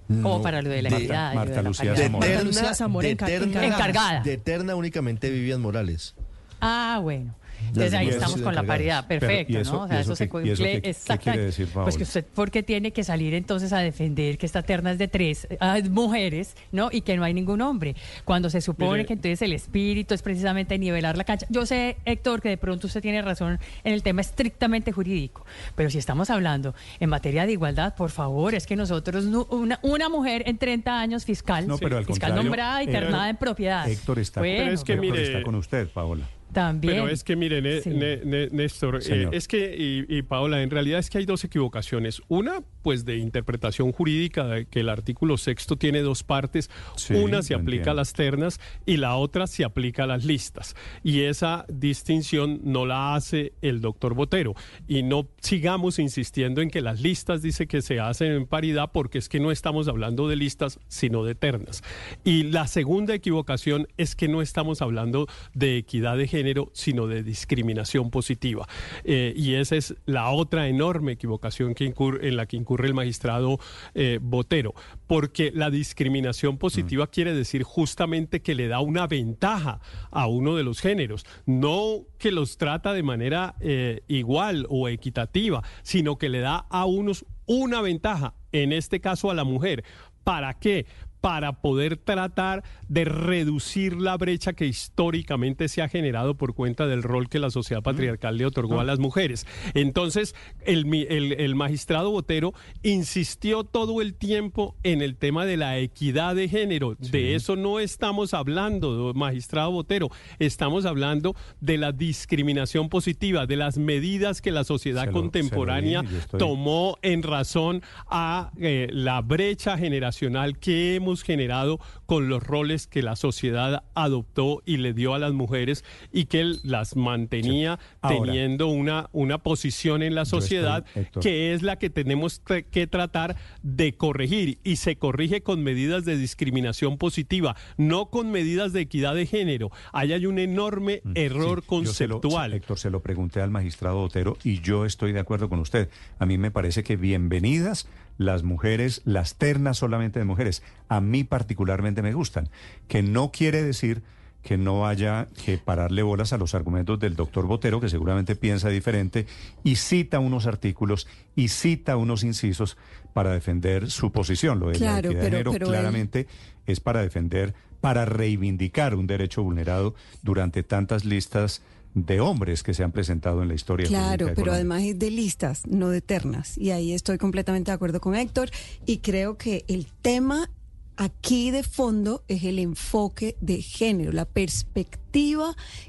Como 0.06 0.36
No, 0.36 0.40
para 0.40 0.62
lo 0.62 0.70
de 0.70 0.82
la 0.82 0.88
equidad. 0.88 1.34
Marta 1.34 1.62
Lucía. 1.62 1.96
Zamora. 1.96 2.28
Marta 2.28 2.44
Lucía 2.44 2.74
Zamora 2.74 3.08
encargada. 3.08 3.66
Encargada. 3.66 4.20
de 4.20 4.36
terna 4.36 4.76
únicamente 4.76 5.28
Vivian 5.28 5.60
Morales. 5.60 6.14
Ah, 6.60 7.00
bueno. 7.02 7.34
Entonces 7.68 7.94
ahí 7.94 8.08
estamos 8.08 8.40
con 8.40 8.54
la 8.54 8.62
paridad, 8.62 9.06
perfecto, 9.06 9.52
¿y 9.52 9.56
eso- 9.56 9.72
¿no? 9.72 9.82
O 9.82 9.88
sea, 9.88 10.00
eso, 10.00 10.12
eso 10.12 10.16
se 10.16 10.24
qué- 10.24 10.28
cumple 10.30 10.52
eso 10.52 10.62
qué- 10.62 10.68
qué 10.72 10.80
quiere 10.80 10.90
exactamente. 10.90 11.44
decir, 11.44 11.68
Pues 11.72 11.96
que 11.96 12.02
usted, 12.04 12.24
porque 12.34 12.62
tiene 12.62 12.92
que 12.92 13.04
salir 13.04 13.34
entonces 13.34 13.72
a 13.72 13.78
defender 13.78 14.38
que 14.38 14.46
esta 14.46 14.62
terna 14.62 14.92
es 14.92 14.98
de 14.98 15.08
tres 15.08 15.46
ah, 15.60 15.78
mujeres, 15.90 16.56
¿no? 16.72 16.88
Y 16.92 17.00
que 17.02 17.16
no 17.16 17.24
hay 17.24 17.34
ningún 17.34 17.60
hombre. 17.60 17.94
Cuando 18.24 18.50
se 18.50 18.60
supone 18.60 18.92
Mire- 18.92 19.06
que 19.06 19.12
entonces 19.14 19.42
el 19.42 19.52
espíritu 19.52 20.14
es 20.14 20.22
precisamente 20.22 20.78
nivelar 20.78 21.16
la 21.16 21.24
cancha. 21.24 21.46
Yo 21.50 21.66
sé, 21.66 21.96
Héctor, 22.04 22.40
que 22.40 22.48
de 22.48 22.56
pronto 22.56 22.86
usted 22.86 23.00
tiene 23.02 23.22
razón 23.22 23.58
en 23.84 23.92
el 23.92 24.02
tema 24.02 24.20
estrictamente 24.20 24.92
jurídico, 24.92 25.44
pero 25.74 25.90
si 25.90 25.98
estamos 25.98 26.30
hablando 26.30 26.74
en 27.00 27.10
materia 27.10 27.46
de 27.46 27.52
igualdad, 27.52 27.94
por 27.94 28.10
favor, 28.10 28.54
es 28.54 28.66
que 28.66 28.76
nosotros, 28.76 29.24
no- 29.24 29.46
una, 29.50 29.78
una 29.82 30.08
mujer 30.08 30.44
en 30.46 30.58
30 30.58 30.98
años 31.00 31.24
fiscal, 31.24 31.66
No, 31.66 31.78
pero 31.78 31.96
al 31.98 32.04
fiscal 32.06 32.34
nombrada 32.34 32.82
y 32.82 32.86
ternada 32.86 33.28
en 33.30 33.36
propiedad. 33.36 33.88
Héctor 33.88 34.18
está, 34.18 34.40
Bueno, 34.40 34.56
Pero 34.64 34.74
es 34.74 34.84
que 34.84 34.92
Héctor 34.94 35.10
mire- 35.10 35.22
está 35.26 35.42
con 35.42 35.54
usted, 35.56 35.88
Paola. 35.88 36.24
También. 36.52 36.94
Pero 36.94 37.08
es 37.08 37.22
que, 37.22 37.36
mire, 37.36 37.60
Ne- 37.60 37.80
Sí. 37.82 37.90
Ne- 37.90 38.20
Ne- 38.24 38.48
Néstor, 38.50 39.00
eh, 39.06 39.28
es 39.32 39.46
que, 39.46 39.76
y, 39.76 40.06
y 40.18 40.22
Paola, 40.22 40.62
en 40.62 40.70
realidad 40.70 40.98
es 41.00 41.10
que 41.10 41.18
hay 41.18 41.26
dos 41.26 41.44
equivocaciones. 41.44 42.22
Una, 42.28 42.62
pues 42.86 43.04
de 43.04 43.16
interpretación 43.16 43.90
jurídica, 43.90 44.44
de 44.46 44.66
que 44.66 44.78
el 44.78 44.88
artículo 44.90 45.38
sexto 45.38 45.74
tiene 45.74 46.02
dos 46.02 46.22
partes. 46.22 46.70
Sí, 46.94 47.14
Una 47.14 47.42
se 47.42 47.52
aplica 47.52 47.78
entiendo. 47.78 47.90
a 47.90 47.94
las 47.94 48.12
ternas 48.12 48.60
y 48.86 48.98
la 48.98 49.16
otra 49.16 49.48
se 49.48 49.64
aplica 49.64 50.04
a 50.04 50.06
las 50.06 50.24
listas. 50.24 50.76
Y 51.02 51.22
esa 51.22 51.64
distinción 51.68 52.60
no 52.62 52.86
la 52.86 53.16
hace 53.16 53.54
el 53.60 53.80
doctor 53.80 54.14
Botero. 54.14 54.54
Y 54.86 55.02
no 55.02 55.26
sigamos 55.40 55.98
insistiendo 55.98 56.60
en 56.60 56.70
que 56.70 56.80
las 56.80 57.00
listas 57.00 57.42
dice 57.42 57.66
que 57.66 57.82
se 57.82 57.98
hacen 57.98 58.30
en 58.30 58.46
paridad 58.46 58.92
porque 58.92 59.18
es 59.18 59.28
que 59.28 59.40
no 59.40 59.50
estamos 59.50 59.88
hablando 59.88 60.28
de 60.28 60.36
listas, 60.36 60.78
sino 60.86 61.24
de 61.24 61.34
ternas. 61.34 61.82
Y 62.22 62.44
la 62.44 62.68
segunda 62.68 63.16
equivocación 63.16 63.88
es 63.96 64.14
que 64.14 64.28
no 64.28 64.42
estamos 64.42 64.80
hablando 64.80 65.26
de 65.54 65.76
equidad 65.76 66.16
de 66.16 66.28
género, 66.28 66.70
sino 66.72 67.08
de 67.08 67.24
discriminación 67.24 68.12
positiva. 68.12 68.68
Eh, 69.02 69.34
y 69.36 69.54
esa 69.54 69.74
es 69.74 69.96
la 70.06 70.30
otra 70.30 70.68
enorme 70.68 71.10
equivocación 71.10 71.74
que 71.74 71.82
incurre, 71.82 72.28
en 72.28 72.36
la 72.36 72.46
que 72.46 72.56
incurre 72.56 72.75
el 72.84 72.94
magistrado 72.94 73.58
eh, 73.94 74.18
Botero, 74.20 74.74
porque 75.06 75.50
la 75.54 75.70
discriminación 75.70 76.58
positiva 76.58 77.06
quiere 77.06 77.32
decir 77.32 77.62
justamente 77.62 78.42
que 78.42 78.54
le 78.54 78.68
da 78.68 78.80
una 78.80 79.06
ventaja 79.06 79.80
a 80.10 80.26
uno 80.26 80.56
de 80.56 80.64
los 80.64 80.80
géneros, 80.80 81.24
no 81.46 82.02
que 82.18 82.32
los 82.32 82.58
trata 82.58 82.92
de 82.92 83.02
manera 83.02 83.54
eh, 83.60 84.02
igual 84.08 84.66
o 84.68 84.88
equitativa, 84.88 85.62
sino 85.82 86.18
que 86.18 86.28
le 86.28 86.40
da 86.40 86.66
a 86.68 86.84
unos 86.84 87.24
una 87.46 87.80
ventaja, 87.80 88.34
en 88.52 88.72
este 88.72 89.00
caso 89.00 89.30
a 89.30 89.34
la 89.34 89.44
mujer. 89.44 89.84
¿Para 90.24 90.54
qué? 90.54 90.86
Para 91.26 91.54
poder 91.60 91.96
tratar 91.96 92.62
de 92.88 93.04
reducir 93.04 93.96
la 93.96 94.16
brecha 94.16 94.52
que 94.52 94.64
históricamente 94.64 95.66
se 95.66 95.82
ha 95.82 95.88
generado 95.88 96.36
por 96.36 96.54
cuenta 96.54 96.86
del 96.86 97.02
rol 97.02 97.28
que 97.28 97.40
la 97.40 97.50
sociedad 97.50 97.82
patriarcal 97.82 98.38
le 98.38 98.46
otorgó 98.46 98.78
a 98.78 98.84
las 98.84 99.00
mujeres. 99.00 99.44
Entonces, 99.74 100.36
el, 100.64 100.86
el- 101.08 101.32
el 101.32 101.54
magistrado 101.56 102.12
Botero 102.12 102.54
insistió 102.84 103.64
todo 103.64 104.00
el 104.02 104.14
tiempo 104.14 104.76
en 104.84 105.02
el 105.02 105.16
tema 105.16 105.44
de 105.46 105.56
la 105.56 105.78
equidad 105.78 106.36
de 106.36 106.48
género. 106.48 106.94
De 107.00 107.34
eso 107.34 107.56
no 107.56 107.80
estamos 107.80 108.32
hablando, 108.32 109.12
magistrado 109.12 109.72
Botero. 109.72 110.10
Estamos 110.38 110.86
hablando 110.86 111.34
de 111.60 111.76
la 111.76 111.90
discriminación 111.90 112.88
positiva, 112.88 113.46
de 113.46 113.56
las 113.56 113.78
medidas 113.78 114.40
que 114.40 114.52
la 114.52 114.62
sociedad 114.62 115.06
lo- 115.06 115.12
contemporánea 115.12 116.02
estoy- 116.02 116.38
tomó 116.38 116.98
en 117.02 117.24
razón 117.24 117.82
a 118.06 118.52
eh, 118.60 118.86
la 118.92 119.22
brecha 119.22 119.76
generacional 119.76 120.56
que 120.60 120.94
hemos 120.94 121.15
generado 121.22 121.78
con 122.06 122.28
los 122.28 122.42
roles 122.42 122.86
que 122.86 123.02
la 123.02 123.16
sociedad 123.16 123.84
adoptó 123.94 124.62
y 124.66 124.76
le 124.78 124.92
dio 124.92 125.14
a 125.14 125.18
las 125.18 125.32
mujeres 125.32 125.84
y 126.12 126.26
que 126.26 126.40
él 126.40 126.60
las 126.64 126.96
mantenía 126.96 127.78
Ahora. 128.00 128.32
teniendo 128.32 128.68
una, 128.68 129.08
una 129.12 129.38
posición 129.38 130.02
en 130.02 130.14
la 130.14 130.22
estoy- 130.22 130.40
sociedad 130.42 130.84
que 131.20 131.52
es 131.54 131.62
la 131.62 131.76
que 131.78 131.90
tenemos 131.90 132.40
que 132.70 132.86
tratar 132.86 133.36
de 133.62 133.94
corregir 133.94 134.58
y 134.64 134.76
se 134.76 134.96
corrige 134.96 135.42
con 135.42 135.62
medidas 135.62 136.04
de 136.04 136.16
discriminación 136.16 136.98
positiva, 136.98 137.56
no 137.76 138.10
con 138.10 138.30
medidas 138.30 138.72
de 138.72 138.80
equidad 138.82 139.14
de 139.14 139.26
género. 139.26 139.70
Ahí 139.92 140.12
hay 140.12 140.26
un 140.26 140.38
enorme 140.38 141.02
error 141.14 141.58
Mm, 141.58 141.86
se 141.86 142.06
lo- 142.06 142.16
conceptual. 142.20 142.52
Héctor, 142.54 142.78
se 142.78 142.90
lo 142.90 143.00
pregunté 143.02 143.40
al 143.40 143.50
magistrado 143.50 143.96
Botero 143.96 144.36
y 144.44 144.60
yo 144.60 144.84
estoy 144.84 145.12
de 145.12 145.20
acuerdo 145.20 145.48
con 145.48 145.58
usted. 145.60 145.88
A 146.18 146.26
mí 146.26 146.38
me 146.38 146.50
parece 146.50 146.82
que 146.82 146.96
bienvenidas 146.96 147.88
las 148.18 148.42
mujeres, 148.42 149.02
las 149.04 149.36
ternas 149.36 149.78
solamente 149.78 150.18
de 150.18 150.24
mujeres. 150.24 150.62
A 150.88 151.00
mí 151.00 151.24
particularmente 151.24 152.02
me 152.02 152.12
gustan, 152.12 152.48
que 152.88 153.02
no 153.02 153.30
quiere 153.32 153.62
decir 153.62 154.02
que 154.42 154.56
no 154.56 154.86
haya 154.86 155.26
que 155.44 155.58
pararle 155.58 156.04
bolas 156.04 156.32
a 156.32 156.38
los 156.38 156.54
argumentos 156.54 157.00
del 157.00 157.16
doctor 157.16 157.46
Botero, 157.46 157.80
que 157.80 157.88
seguramente 157.88 158.36
piensa 158.36 158.68
diferente, 158.68 159.26
y 159.64 159.74
cita 159.74 160.20
unos 160.20 160.46
artículos 160.46 161.08
y 161.34 161.48
cita 161.48 161.96
unos 161.96 162.22
incisos 162.22 162.76
para 163.12 163.32
defender 163.32 163.90
su 163.90 164.12
posición. 164.12 164.60
Lo 164.60 164.68
de 164.68 164.78
la 164.78 165.00
equidad 165.00 165.14
de 165.14 165.20
género 165.20 165.52
claramente 165.52 166.28
es 166.64 166.78
para 166.78 167.02
defender, 167.02 167.54
para 167.80 168.04
reivindicar 168.04 168.94
un 168.94 169.08
derecho 169.08 169.42
vulnerado 169.42 169.96
durante 170.22 170.62
tantas 170.62 171.04
listas 171.04 171.62
de 171.96 172.20
hombres 172.20 172.62
que 172.62 172.74
se 172.74 172.84
han 172.84 172.92
presentado 172.92 173.42
en 173.42 173.48
la 173.48 173.54
historia. 173.54 173.86
Claro, 173.86 174.28
pero 174.36 174.52
además 174.52 174.82
es 174.82 174.98
de 174.98 175.10
listas, 175.10 175.66
no 175.66 175.88
de 175.88 176.02
ternas. 176.02 176.58
Y 176.58 176.70
ahí 176.70 176.92
estoy 176.92 177.16
completamente 177.16 177.70
de 177.70 177.74
acuerdo 177.74 178.02
con 178.02 178.14
Héctor. 178.14 178.50
Y 178.84 178.98
creo 178.98 179.38
que 179.38 179.64
el 179.66 179.86
tema 180.02 180.50
aquí 180.96 181.50
de 181.50 181.62
fondo 181.62 182.22
es 182.28 182.44
el 182.44 182.58
enfoque 182.58 183.36
de 183.40 183.62
género, 183.62 184.12
la 184.12 184.26
perspectiva 184.26 185.05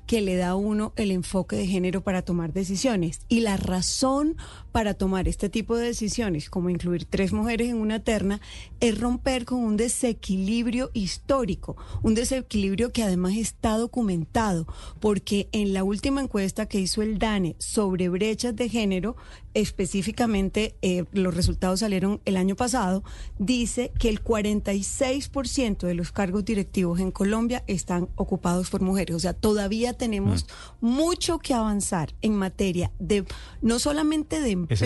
que 0.06 0.22
le 0.22 0.38
da 0.38 0.50
a 0.50 0.56
uno 0.56 0.94
el 0.96 1.12
enfoque 1.12 1.58
de 1.58 1.68
género 1.68 2.02
para 2.02 2.22
tomar 2.22 2.54
decisiones. 2.54 3.20
Y 3.28 3.42
la 3.42 3.58
razón 3.58 4.38
para 4.72 4.94
tomar 4.94 5.28
este 5.28 5.50
tipo 5.50 5.76
de 5.76 5.88
decisiones, 5.88 6.50
como 6.50 6.70
incluir 6.70 7.06
tres 7.06 7.34
mujeres 7.34 7.70
en 7.70 7.78
una 7.78 8.00
terna, 8.00 8.40
es 8.80 8.98
romper 8.98 9.44
con 9.44 9.60
un 9.60 9.76
desequilibrio 9.76 10.92
histórico, 10.94 11.76
un 12.04 12.14
desequilibrio 12.14 12.94
que 12.94 13.04
además 13.04 13.36
está 13.36 13.78
documentado, 13.78 14.66
porque 15.00 15.50
en 15.52 15.74
la 15.74 15.84
última 15.84 16.22
encuesta 16.22 16.68
que 16.68 16.80
hizo 16.80 17.02
el 17.02 17.20
DANE 17.20 17.56
sobre 17.58 18.08
brechas 18.08 18.56
de 18.56 18.70
género, 18.70 19.18
específicamente 19.54 20.76
eh, 20.82 21.06
los 21.12 21.34
resultados 21.34 21.80
salieron 21.80 22.22
el 22.26 22.38
año 22.38 22.56
pasado, 22.56 23.04
dice 23.40 23.92
que 24.00 24.10
el 24.10 24.24
46% 24.24 25.88
de 25.88 25.96
los 25.96 26.12
cargos 26.12 26.46
directivos 26.46 27.00
en 27.00 27.12
Colombia 27.12 27.64
están 27.68 28.08
ocupados 28.16 28.70
por 28.70 28.82
mujeres. 28.82 29.17
O 29.18 29.20
sea, 29.20 29.34
todavía 29.34 29.94
tenemos 29.94 30.46
mm. 30.80 30.86
mucho 30.86 31.40
que 31.40 31.54
avanzar 31.54 32.14
en 32.22 32.36
materia 32.36 32.92
de 33.00 33.26
no 33.62 33.80
solamente 33.80 34.40
de 34.40 34.52
empleo. 34.52 34.76
Ese 34.76 34.86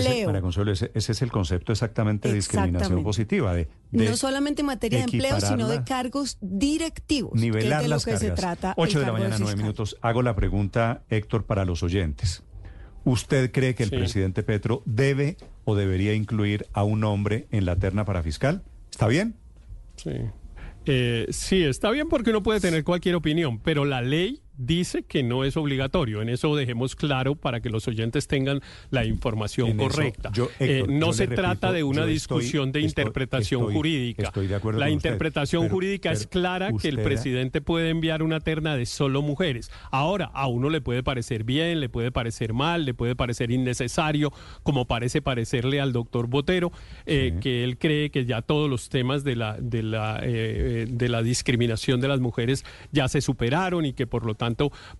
es, 0.71 0.89
ese, 0.93 1.11
es 1.11 1.21
el 1.21 1.31
concepto 1.31 1.71
exactamente 1.71 2.29
de 2.29 2.35
discriminación 2.35 3.03
positiva. 3.03 3.53
De, 3.53 3.67
no 3.91 4.17
solamente 4.17 4.61
en 4.61 4.67
materia 4.67 4.99
de 4.99 5.03
empleo, 5.05 5.39
sino 5.39 5.67
de 5.67 5.83
cargos 5.83 6.37
directivos. 6.41 7.33
Nivelar 7.33 7.83
que 7.83 7.87
las 7.87 8.05
que 8.05 8.17
Se 8.17 8.31
trata 8.31 8.73
8 8.77 8.99
de 8.99 9.05
la 9.05 9.11
mañana, 9.11 9.37
9 9.39 9.55
minutos. 9.55 9.97
Hago 10.01 10.21
la 10.21 10.35
pregunta, 10.35 11.03
Héctor, 11.09 11.45
para 11.45 11.65
los 11.65 11.83
oyentes. 11.83 12.43
¿Usted 13.03 13.51
cree 13.51 13.75
que 13.75 13.83
el 13.83 13.89
presidente 13.89 14.43
Petro 14.43 14.83
debe 14.85 15.37
o 15.65 15.75
debería 15.75 16.13
incluir 16.13 16.67
a 16.73 16.83
un 16.83 17.03
hombre 17.03 17.47
en 17.51 17.65
la 17.65 17.75
terna 17.75 18.05
para 18.05 18.23
fiscal? 18.23 18.63
¿Está 18.91 19.07
bien? 19.07 19.35
Sí. 19.95 20.11
Eh, 20.85 21.27
sí, 21.29 21.63
está 21.63 21.91
bien 21.91 22.09
porque 22.09 22.31
uno 22.31 22.41
puede 22.41 22.59
tener 22.59 22.83
cualquier 22.83 23.15
opinión, 23.15 23.59
pero 23.59 23.85
la 23.85 24.01
ley 24.01 24.41
dice 24.65 25.03
que 25.03 25.23
no 25.23 25.43
es 25.43 25.57
obligatorio. 25.57 26.21
En 26.21 26.29
eso 26.29 26.55
dejemos 26.55 26.95
claro 26.95 27.35
para 27.35 27.61
que 27.61 27.69
los 27.69 27.87
oyentes 27.87 28.27
tengan 28.27 28.61
la 28.89 29.05
información 29.05 29.77
correcta. 29.77 30.31
Eh, 30.59 30.85
no 30.87 31.13
se 31.13 31.27
trata 31.27 31.71
de 31.71 31.83
una 31.83 32.05
discusión 32.05 32.71
de 32.71 32.81
interpretación 32.81 33.73
jurídica. 33.73 34.31
la 34.73 34.89
interpretación 34.89 35.69
jurídica 35.69 36.11
es 36.11 36.27
clara 36.27 36.71
que 36.79 36.89
el 36.89 36.99
presidente 36.99 37.61
puede 37.61 37.89
enviar 37.89 38.23
una 38.23 38.39
terna 38.39 38.75
de 38.75 38.85
solo 38.85 39.21
mujeres. 39.21 39.71
Ahora, 39.91 40.25
a 40.33 40.47
uno 40.47 40.69
le 40.69 40.81
puede 40.81 41.03
parecer 41.03 41.43
bien, 41.43 41.79
le 41.79 41.89
puede 41.89 42.11
parecer 42.11 42.53
mal, 42.53 42.85
le 42.85 42.93
puede 42.93 43.15
parecer 43.15 43.51
innecesario, 43.51 44.31
como 44.63 44.85
parece 44.85 45.21
parecerle 45.21 45.81
al 45.81 45.93
doctor 45.93 46.27
Botero, 46.27 46.71
eh, 47.05 47.37
que 47.41 47.63
él 47.63 47.77
cree 47.77 48.11
que 48.11 48.25
ya 48.25 48.41
todos 48.41 48.69
los 48.69 48.89
temas 48.89 49.23
de 49.23 49.35
la, 49.35 49.57
de 49.59 49.83
la, 49.83 50.19
eh, 50.23 50.85
de 50.89 51.09
la 51.09 51.21
discriminación 51.21 51.99
de 52.01 52.07
las 52.07 52.19
mujeres 52.19 52.63
ya 52.91 53.07
se 53.07 53.21
superaron 53.21 53.85
y 53.85 53.93
que 53.93 54.07
por 54.07 54.25
lo 54.25 54.35
tanto, 54.35 54.50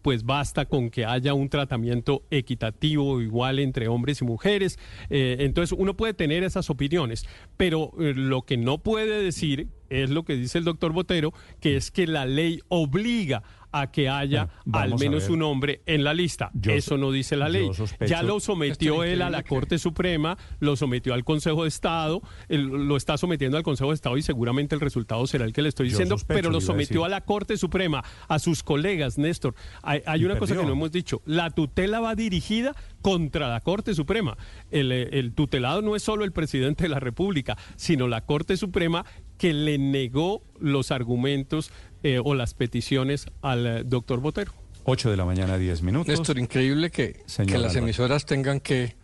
pues 0.01 0.25
basta 0.25 0.65
con 0.65 0.89
que 0.89 1.05
haya 1.05 1.33
un 1.33 1.49
tratamiento 1.49 2.23
equitativo 2.31 3.21
igual 3.21 3.59
entre 3.59 3.87
hombres 3.87 4.21
y 4.21 4.25
mujeres. 4.25 4.79
Eh, 5.09 5.37
entonces 5.39 5.77
uno 5.77 5.95
puede 5.95 6.13
tener 6.13 6.43
esas 6.43 6.69
opiniones, 6.69 7.25
pero 7.57 7.91
eh, 7.99 8.13
lo 8.15 8.43
que 8.43 8.57
no 8.57 8.77
puede 8.77 9.21
decir 9.21 9.67
es 9.89 10.09
lo 10.09 10.23
que 10.23 10.35
dice 10.35 10.57
el 10.57 10.63
doctor 10.63 10.93
Botero, 10.93 11.33
que 11.59 11.75
es 11.75 11.91
que 11.91 12.07
la 12.07 12.25
ley 12.25 12.61
obliga 12.69 13.43
a 13.71 13.91
que 13.91 14.09
haya 14.09 14.49
al 14.71 14.97
menos 14.97 15.29
un 15.29 15.41
hombre 15.43 15.81
en 15.85 16.03
la 16.03 16.13
lista. 16.13 16.51
Eso 16.63 16.97
no 16.97 17.11
dice 17.11 17.35
la 17.35 17.49
ley. 17.49 17.69
Ya 18.05 18.23
lo 18.23 18.39
sometió 18.39 19.03
él 19.03 19.21
a 19.21 19.29
la 19.29 19.43
Corte 19.43 19.77
Suprema, 19.77 20.37
lo 20.59 20.75
sometió 20.75 21.13
al 21.13 21.23
Consejo 21.23 21.63
de 21.63 21.69
Estado, 21.69 22.21
lo 22.49 22.97
está 22.97 23.17
sometiendo 23.17 23.57
al 23.57 23.63
Consejo 23.63 23.89
de 23.89 23.95
Estado 23.95 24.17
y 24.17 24.21
seguramente 24.21 24.75
el 24.75 24.81
resultado 24.81 25.25
será 25.27 25.45
el 25.45 25.53
que 25.53 25.61
le 25.61 25.69
estoy 25.69 25.89
diciendo, 25.89 26.17
pero 26.27 26.49
lo 26.49 26.61
sometió 26.61 27.05
a, 27.05 27.09
la 27.09 27.21
Corte 27.21 27.57
Suprema, 27.57 28.03
a 28.27 28.39
sus 28.39 28.63
colegas, 28.63 29.17
Néstor. 29.17 29.55
Hay, 29.83 30.25
una 30.25 30.37
cosa 30.37 30.55
que 30.55 30.63
no 30.63 30.71
hemos 30.71 30.91
dicho, 30.91 31.21
la 31.25 31.49
tutela 31.49 31.99
va 31.99 32.15
dirigida 32.15 32.75
contra 33.01 33.49
la 33.49 33.61
Corte 33.61 33.93
Suprema. 33.93 34.37
El, 34.69 34.91
el 34.91 35.33
tutelado 35.33 35.81
no 35.81 35.95
es 35.95 36.03
solo 36.03 36.23
el 36.23 36.31
presidente 36.31 36.83
de 36.83 36.89
la 36.89 36.99
República, 36.99 37.57
sino 37.75 38.07
la 38.07 38.25
Corte 38.25 38.57
Suprema 38.57 39.05
que 39.41 39.53
le 39.53 39.79
negó 39.79 40.43
los 40.59 40.91
argumentos 40.91 41.71
eh, 42.03 42.19
o 42.23 42.33
las 42.33 42.55
peticiones 42.55 43.27
al 43.41 43.67
eh, 43.67 43.83
doctor 43.85 44.19
Botero. 44.21 44.53
8 44.85 45.11
de 45.11 45.17
la 45.17 45.25
mañana, 45.25 45.59
10 45.59 45.83
minutos. 45.83 46.07
Néstor, 46.07 46.39
increíble 46.39 46.89
que, 46.89 47.23
que 47.45 47.57
las 47.59 47.75
emisoras 47.75 48.25
tengan 48.25 48.59
que 48.59 48.95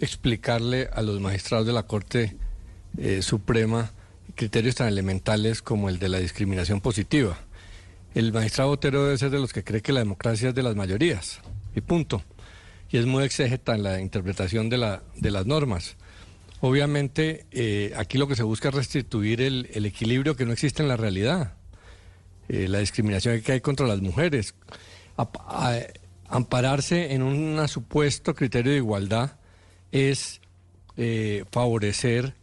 explicarle 0.00 0.90
a 0.92 1.00
los 1.00 1.18
magistrados 1.20 1.66
de 1.66 1.72
la 1.72 1.84
Corte 1.84 2.36
eh, 2.98 3.22
Suprema 3.22 3.92
criterios 4.34 4.74
tan 4.74 4.88
elementales 4.88 5.62
como 5.62 5.88
el 5.88 5.98
de 5.98 6.10
la 6.10 6.18
discriminación 6.18 6.82
positiva. 6.82 7.38
El 8.14 8.32
magistrado 8.34 8.70
Botero 8.70 9.04
debe 9.04 9.16
ser 9.16 9.30
de 9.30 9.38
los 9.38 9.54
que 9.54 9.64
cree 9.64 9.80
que 9.80 9.92
la 9.92 10.00
democracia 10.00 10.50
es 10.50 10.54
de 10.54 10.62
las 10.62 10.76
mayorías, 10.76 11.40
y 11.74 11.80
punto. 11.80 12.22
Y 12.90 12.98
es 12.98 13.06
muy 13.06 13.24
exégeta 13.24 13.74
en 13.74 13.82
la 13.82 14.00
interpretación 14.00 14.68
de, 14.68 14.76
la, 14.76 15.02
de 15.16 15.30
las 15.30 15.46
normas. 15.46 15.96
Obviamente, 16.60 17.46
aquí 17.96 18.18
lo 18.18 18.28
que 18.28 18.36
se 18.36 18.42
busca 18.42 18.68
es 18.68 18.74
restituir 18.74 19.40
el, 19.40 19.70
el 19.72 19.86
equilibrio 19.86 20.36
que 20.36 20.44
no 20.44 20.52
existe 20.52 20.82
en 20.82 20.88
la 20.88 20.98
realidad. 20.98 21.54
Eh, 22.48 22.68
la 22.68 22.78
discriminación 22.78 23.40
que 23.40 23.52
hay 23.52 23.60
contra 23.60 23.86
las 23.86 24.00
mujeres. 24.00 24.54
ampararse 26.28 27.12
en 27.12 27.22
un 27.22 27.68
supuesto 27.68 28.34
criterio 28.34 28.72
de 28.72 28.78
igualdad 28.78 29.36
es 29.90 30.40
eh, 30.96 31.44
favorecer 31.50 32.34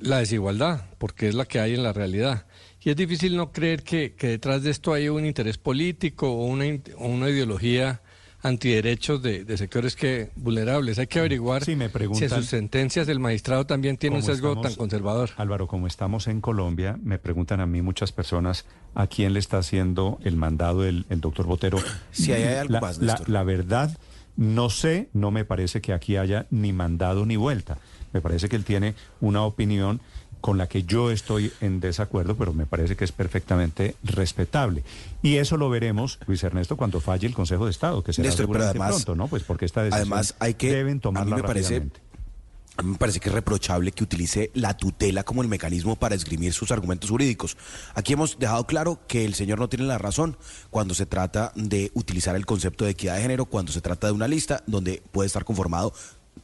la 0.00 0.18
desigualdad, 0.18 0.86
porque 0.98 1.28
es 1.28 1.34
la 1.34 1.44
que 1.44 1.60
hay 1.60 1.74
en 1.74 1.82
la 1.82 1.92
realidad. 1.92 2.46
Y 2.80 2.90
es 2.90 2.96
difícil 2.96 3.36
no 3.36 3.52
creer 3.52 3.82
que, 3.82 4.14
detrás 4.18 4.62
de 4.62 4.70
esto 4.70 4.92
hay 4.92 5.08
un 5.08 5.24
interés 5.24 5.56
político 5.56 6.30
o 6.30 6.44
una, 6.46 6.64
o 6.98 7.06
una 7.06 7.30
ideología 7.30 8.02
antiderechos 8.44 9.22
de, 9.22 9.44
de 9.44 9.56
sectores 9.56 9.96
que 9.96 10.30
vulnerables. 10.36 10.98
Hay 10.98 11.06
que 11.06 11.18
averiguar 11.18 11.64
si 11.64 12.28
sus 12.28 12.46
sentencias 12.46 13.06
del 13.06 13.18
magistrado 13.18 13.66
también 13.66 13.96
tienen 13.96 14.18
un 14.18 14.22
sesgo 14.22 14.60
tan 14.60 14.74
conservador. 14.74 15.30
Álvaro, 15.36 15.66
como 15.66 15.86
estamos 15.86 16.28
en 16.28 16.40
Colombia, 16.40 16.98
me 17.02 17.18
preguntan 17.18 17.60
a 17.60 17.66
mí 17.66 17.80
muchas 17.80 18.12
personas 18.12 18.66
a 18.94 19.06
quién 19.06 19.32
le 19.32 19.40
está 19.40 19.58
haciendo 19.58 20.18
el 20.24 20.36
mandado 20.36 20.84
el, 20.84 21.06
doctor 21.08 21.46
Botero. 21.46 21.78
Si 22.12 22.32
hay 22.32 22.44
algo 22.44 22.74
la, 22.74 22.80
más, 22.80 23.00
la 23.00 23.42
verdad, 23.42 23.96
no 24.36 24.70
sé, 24.70 25.08
no 25.12 25.30
me 25.30 25.44
parece 25.44 25.80
que 25.80 25.92
aquí 25.92 26.16
haya 26.16 26.46
ni 26.50 26.72
mandado 26.72 27.24
ni 27.26 27.36
vuelta. 27.36 27.78
Me 28.12 28.20
parece 28.20 28.48
que 28.48 28.56
él 28.56 28.64
tiene 28.64 28.94
una 29.20 29.42
opinión 29.42 30.00
con 30.44 30.58
la 30.58 30.66
que 30.66 30.82
yo 30.82 31.10
estoy 31.10 31.50
en 31.62 31.80
desacuerdo, 31.80 32.36
pero 32.36 32.52
me 32.52 32.66
parece 32.66 32.96
que 32.96 33.04
es 33.04 33.12
perfectamente 33.12 33.96
respetable. 34.02 34.84
Y 35.22 35.36
eso 35.36 35.56
lo 35.56 35.70
veremos, 35.70 36.18
Luis 36.26 36.44
Ernesto, 36.44 36.76
cuando 36.76 37.00
falle 37.00 37.26
el 37.26 37.32
Consejo 37.32 37.64
de 37.64 37.70
Estado, 37.70 38.04
que 38.04 38.12
será 38.12 38.28
Néstor, 38.28 38.50
pronto, 38.50 39.14
¿no? 39.14 39.26
Pues 39.26 39.42
porque 39.42 39.64
esta 39.64 39.82
decisión 39.82 40.02
además 40.02 40.34
hay 40.40 40.52
que, 40.52 40.70
deben 40.70 41.00
tomarla 41.00 41.36
a 41.36 41.36
mí 41.36 41.42
me 41.42 41.48
parece, 41.48 41.88
a 42.76 42.82
mí 42.82 42.90
me 42.90 42.98
parece 42.98 43.20
que 43.20 43.30
es 43.30 43.34
reprochable 43.34 43.92
que 43.92 44.04
utilice 44.04 44.50
la 44.52 44.76
tutela 44.76 45.22
como 45.22 45.40
el 45.40 45.48
mecanismo 45.48 45.96
para 45.96 46.14
esgrimir 46.14 46.52
sus 46.52 46.72
argumentos 46.72 47.08
jurídicos. 47.08 47.56
Aquí 47.94 48.12
hemos 48.12 48.38
dejado 48.38 48.66
claro 48.66 49.00
que 49.06 49.24
el 49.24 49.32
señor 49.32 49.60
no 49.60 49.70
tiene 49.70 49.86
la 49.86 49.96
razón 49.96 50.36
cuando 50.68 50.92
se 50.92 51.06
trata 51.06 51.52
de 51.54 51.90
utilizar 51.94 52.36
el 52.36 52.44
concepto 52.44 52.84
de 52.84 52.90
equidad 52.90 53.14
de 53.14 53.22
género, 53.22 53.46
cuando 53.46 53.72
se 53.72 53.80
trata 53.80 54.08
de 54.08 54.12
una 54.12 54.28
lista 54.28 54.62
donde 54.66 55.02
puede 55.10 55.26
estar 55.28 55.46
conformado 55.46 55.94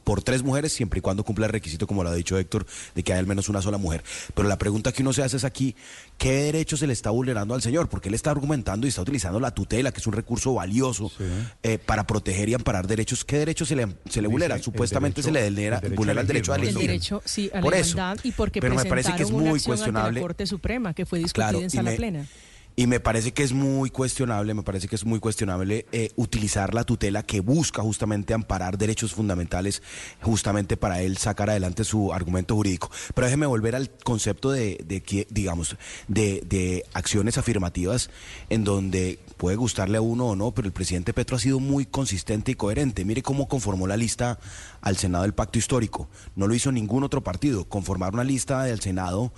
por 0.03 0.23
tres 0.23 0.43
mujeres 0.43 0.73
siempre 0.73 0.99
y 0.99 1.01
cuando 1.01 1.23
cumpla 1.23 1.45
el 1.45 1.51
requisito, 1.51 1.87
como 1.87 2.03
lo 2.03 2.09
ha 2.09 2.15
dicho 2.15 2.37
Héctor, 2.37 2.65
de 2.95 3.03
que 3.03 3.13
hay 3.13 3.19
al 3.19 3.27
menos 3.27 3.49
una 3.49 3.61
sola 3.61 3.77
mujer. 3.77 4.03
Pero 4.33 4.47
la 4.47 4.57
pregunta 4.57 4.91
que 4.91 5.01
uno 5.01 5.13
se 5.13 5.23
hace 5.23 5.37
es 5.37 5.43
aquí, 5.43 5.75
¿qué 6.17 6.43
derecho 6.43 6.77
se 6.77 6.87
le 6.87 6.93
está 6.93 7.09
vulnerando 7.09 7.53
al 7.53 7.61
señor? 7.61 7.89
Porque 7.89 8.09
él 8.09 8.15
está 8.15 8.31
argumentando 8.31 8.87
y 8.87 8.89
está 8.89 9.01
utilizando 9.01 9.39
la 9.39 9.51
tutela, 9.51 9.91
que 9.91 9.99
es 9.99 10.07
un 10.07 10.13
recurso 10.13 10.53
valioso 10.53 11.11
eh, 11.63 11.77
para 11.77 12.05
proteger 12.05 12.49
y 12.49 12.53
amparar 12.53 12.87
derechos. 12.87 13.23
¿Qué 13.23 13.37
derecho 13.37 13.65
se 13.65 13.75
le, 13.75 13.87
se 14.09 14.21
le 14.21 14.27
vulnera? 14.27 14.57
Supuestamente 14.59 15.21
se 15.21 15.31
le 15.31 15.43
vulnera 15.49 15.77
el 15.77 15.85
derecho, 15.85 16.11
el 16.19 16.27
derecho 16.27 16.53
a 16.53 16.55
elegir. 16.55 16.77
El 16.77 16.87
derecho, 16.87 17.21
sí, 17.25 17.51
a 17.53 18.15
y 18.23 18.31
porque 18.31 18.61
Pero 18.61 18.75
me 18.75 18.85
parece 18.85 19.13
que 19.15 19.23
es 19.23 19.31
muy 19.31 19.59
cuestionable. 19.59 20.19
la 20.19 20.21
Corte 20.21 20.45
Suprema, 20.45 20.93
que 20.93 21.05
fue 21.05 21.19
discutida 21.19 21.51
en 21.51 21.69
sala 21.69 21.95
plena. 21.95 22.25
Y 22.75 22.87
me 22.87 22.99
parece 22.99 23.33
que 23.33 23.43
es 23.43 23.53
muy 23.53 23.89
cuestionable, 23.89 24.53
me 24.53 24.63
parece 24.63 24.87
que 24.87 24.95
es 24.95 25.05
muy 25.05 25.19
cuestionable 25.19 25.85
eh, 25.91 26.11
utilizar 26.15 26.73
la 26.73 26.83
tutela 26.83 27.23
que 27.23 27.41
busca 27.41 27.81
justamente 27.81 28.33
amparar 28.33 28.77
derechos 28.77 29.13
fundamentales, 29.13 29.83
justamente 30.21 30.77
para 30.77 31.01
él 31.01 31.17
sacar 31.17 31.49
adelante 31.49 31.83
su 31.83 32.13
argumento 32.13 32.55
jurídico. 32.55 32.89
Pero 33.13 33.25
déjeme 33.25 33.45
volver 33.45 33.75
al 33.75 33.89
concepto 33.89 34.51
de, 34.51 34.77
de 34.85 35.27
digamos, 35.29 35.75
de, 36.07 36.43
de 36.45 36.85
acciones 36.93 37.37
afirmativas 37.37 38.09
en 38.49 38.63
donde 38.63 39.19
puede 39.37 39.57
gustarle 39.57 39.97
a 39.97 40.01
uno 40.01 40.27
o 40.27 40.35
no, 40.35 40.51
pero 40.51 40.67
el 40.67 40.73
presidente 40.73 41.13
Petro 41.13 41.35
ha 41.35 41.39
sido 41.39 41.59
muy 41.59 41.85
consistente 41.85 42.51
y 42.51 42.55
coherente. 42.55 43.03
Mire 43.05 43.21
cómo 43.21 43.47
conformó 43.47 43.87
la 43.87 43.97
lista 43.97 44.39
al 44.81 44.97
Senado 44.97 45.23
del 45.23 45.33
Pacto 45.33 45.59
Histórico. 45.59 46.09
No 46.35 46.47
lo 46.47 46.53
hizo 46.53 46.71
ningún 46.71 47.03
otro 47.03 47.21
partido. 47.23 47.65
Conformar 47.65 48.13
una 48.13 48.23
lista 48.23 48.63
del 48.63 48.79
Senado 48.79 49.33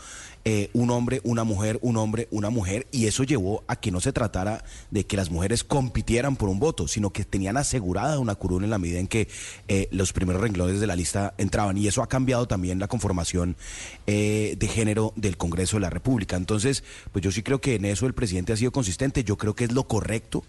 eh, 0.45 0.69
un 0.73 0.91
hombre, 0.91 1.21
una 1.23 1.45
mujer, 1.45 1.79
un 1.81 1.95
hombre, 1.95 2.27
una 2.29 2.49
mujer, 2.49 2.85
y 2.91 3.07
eso 3.07 3.23
llevó 3.23 3.63
a 3.67 3.77
que 3.77 3.91
no 3.91 4.01
se 4.01 4.11
tratara 4.11 4.65
de 4.91 5.05
que 5.05 5.15
las 5.15 5.31
mujeres 5.31 5.63
compitieran 5.63 6.35
por 6.35 6.49
un 6.49 6.59
voto, 6.59 6.89
sino 6.89 7.11
que 7.11 7.23
tenían 7.23 7.55
asegurada 7.55 8.19
una 8.19 8.35
curul 8.35 8.65
en 8.65 8.69
la 8.69 8.77
medida 8.77 8.99
en 8.99 9.07
que 9.07 9.29
eh, 9.69 9.87
los 9.91 10.11
primeros 10.11 10.41
renglones 10.41 10.81
de 10.81 10.87
la 10.87 10.97
lista 10.97 11.33
entraban, 11.37 11.77
y 11.77 11.87
eso 11.87 12.03
ha 12.03 12.07
cambiado 12.07 12.45
también 12.45 12.77
la 12.77 12.89
conformación 12.89 13.55
eh, 14.05 14.55
de 14.59 14.67
género 14.67 15.13
del 15.15 15.37
Congreso 15.37 15.77
de 15.77 15.81
la 15.81 15.89
República. 15.89 16.35
Entonces, 16.35 16.83
pues 17.13 17.23
yo 17.23 17.31
sí 17.31 17.41
creo 17.41 17.61
que 17.61 17.75
en 17.75 17.85
eso 17.85 18.05
el 18.05 18.13
presidente 18.13 18.51
ha 18.51 18.57
sido 18.57 18.73
consistente, 18.73 19.23
yo 19.23 19.37
creo 19.37 19.55
que 19.55 19.63
es 19.63 19.71
lo 19.71 19.87
correcto. 19.87 20.43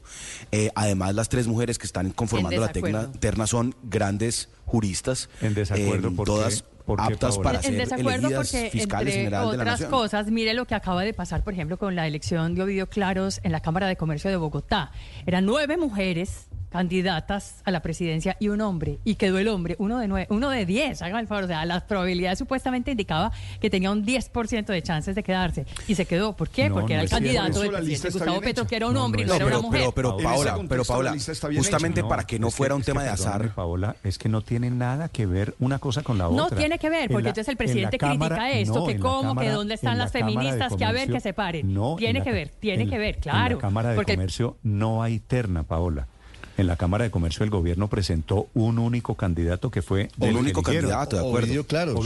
además, 0.74 1.14
las 1.14 1.28
tres 1.28 1.46
mujeres 1.46 1.78
que 1.78 1.86
están 1.86 2.10
conformando 2.10 2.60
la 2.60 2.72
terna, 2.72 3.46
son 3.46 3.76
grandes 3.84 4.48
juristas. 4.64 5.28
En 5.40 5.54
desacuerdo, 5.54 6.12
por 6.12 6.26
todas 6.26 6.64
aptas 6.98 7.38
para 7.38 7.62
ser 7.62 7.76
desacuerdo 7.76 8.28
porque, 8.34 8.70
entre 8.74 9.36
otras 9.36 9.84
cosas, 9.84 10.30
mire 10.30 10.54
lo 10.54 10.66
que 10.66 10.74
acaba 10.74 11.02
de 11.02 11.14
pasar, 11.14 11.42
por 11.42 11.52
ejemplo, 11.52 11.78
con 11.78 11.94
la 11.94 12.06
elección 12.06 12.54
de 12.54 12.62
Ovidio 12.62 12.88
Claros 12.88 13.40
en 13.42 13.52
la 13.52 13.60
Cámara 13.60 13.86
de 13.86 13.96
Comercio 13.96 14.30
de 14.30 14.36
Bogotá. 14.36 14.92
Eran 15.26 15.46
nueve 15.46 15.76
mujeres 15.76 16.48
candidatas 16.74 17.62
a 17.64 17.70
la 17.70 17.82
presidencia 17.82 18.36
y 18.40 18.48
un 18.48 18.60
hombre, 18.60 18.98
y 19.04 19.14
quedó 19.14 19.38
el 19.38 19.46
hombre, 19.46 19.76
uno 19.78 20.00
de 20.00 20.08
nueve, 20.08 20.26
uno 20.28 20.50
de 20.50 20.66
diez, 20.66 21.02
hagan 21.02 21.20
el 21.20 21.28
favor, 21.28 21.44
o 21.44 21.46
sea, 21.46 21.64
las 21.66 21.84
probabilidades 21.84 22.36
supuestamente 22.36 22.90
indicaba 22.90 23.30
que 23.60 23.70
tenía 23.70 23.92
un 23.92 24.04
10% 24.04 24.64
de 24.66 24.82
chances 24.82 25.14
de 25.14 25.22
quedarse, 25.22 25.66
y 25.86 25.94
se 25.94 26.04
quedó, 26.04 26.34
¿por 26.34 26.48
qué? 26.48 26.72
Porque 26.72 26.94
era 26.94 27.04
el 27.04 27.08
candidato 27.08 27.60
del 27.60 27.70
presidente 27.70 28.10
Gustavo 28.10 28.40
Petro, 28.40 28.66
que 28.66 28.74
era 28.74 28.88
un 28.88 28.96
hombre 28.96 29.22
y 29.22 29.24
no, 29.24 29.34
era 29.34 29.46
una 29.46 29.60
mujer. 29.60 29.82
Pero, 29.94 30.16
pero, 30.16 30.16
Paola, 30.16 30.58
pero 30.68 30.84
Paola, 30.84 31.14
justamente 31.56 32.02
para 32.02 32.24
que 32.24 32.40
no 32.40 32.50
fuera 32.50 32.74
un 32.74 32.82
tema 32.82 33.04
de 33.04 33.10
azar. 33.10 33.54
Paola, 33.54 33.94
es 34.02 34.18
que 34.18 34.28
no 34.28 34.40
tiene 34.40 34.68
nada 34.68 35.08
que 35.08 35.26
ver 35.26 35.54
una 35.60 35.78
cosa 35.78 36.02
con 36.02 36.18
la 36.18 36.28
otra. 36.28 36.50
No 36.50 36.56
tiene 36.56 36.80
que 36.80 36.90
ver, 36.90 37.08
porque 37.08 37.28
entonces 37.28 37.50
el 37.50 37.56
presidente 37.56 37.98
critica 37.98 38.50
esto, 38.50 38.84
que 38.84 38.98
cómo, 38.98 39.36
que 39.36 39.48
dónde 39.48 39.74
están 39.74 39.96
las 39.96 40.10
feministas, 40.10 40.74
que 40.74 40.84
a 40.84 40.90
ver, 40.90 41.08
que 41.08 41.20
se 41.20 41.32
paren. 41.34 41.72
tiene 41.98 42.20
que 42.24 42.32
ver, 42.32 42.48
tiene 42.58 42.88
que 42.88 42.98
ver, 42.98 43.18
claro. 43.18 43.52
En 43.52 43.58
la 43.58 43.60
Cámara 43.60 43.90
de 43.92 44.02
Comercio 44.02 44.56
no 44.64 45.04
hay 45.04 45.20
terna, 45.20 45.62
Paola 45.62 46.08
en 46.56 46.66
la 46.66 46.76
Cámara 46.76 47.04
de 47.04 47.10
Comercio 47.10 47.44
el 47.44 47.50
gobierno 47.50 47.88
presentó 47.88 48.48
un 48.54 48.78
único 48.78 49.14
candidato 49.14 49.70
que 49.70 49.82
fue 49.82 50.08
un 50.18 50.36
único 50.36 50.62
candidato, 50.62 51.16
de 51.16 51.26
acuerdo. 51.26 51.64
claro. 51.64 52.00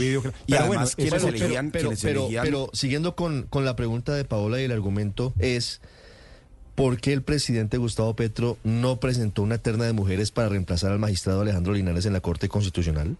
Y 0.47 0.53
además, 0.53 0.95
quienes 0.95 1.23
elegían, 1.23 1.71
pero, 1.71 1.91
pero, 2.01 2.69
siguiendo 2.73 3.15
con, 3.15 3.43
con 3.43 3.65
la 3.65 3.75
pregunta 3.75 4.13
de 4.13 4.25
Paola 4.25 4.59
y 4.61 4.65
el 4.65 4.71
argumento 4.71 5.33
es 5.39 5.81
¿por 6.75 6.99
qué 6.99 7.11
el 7.11 7.21
presidente 7.21 7.77
Gustavo 7.77 8.15
Petro 8.15 8.57
no 8.63 9.01
presentó 9.01 9.41
una 9.41 9.57
terna 9.57 9.85
de 9.85 9.93
mujeres 9.93 10.31
para 10.31 10.49
reemplazar 10.49 10.91
al 10.91 10.99
magistrado 10.99 11.41
Alejandro 11.41 11.73
Linares 11.73 12.05
en 12.05 12.13
la 12.13 12.21
Corte 12.21 12.47
Constitucional? 12.47 13.17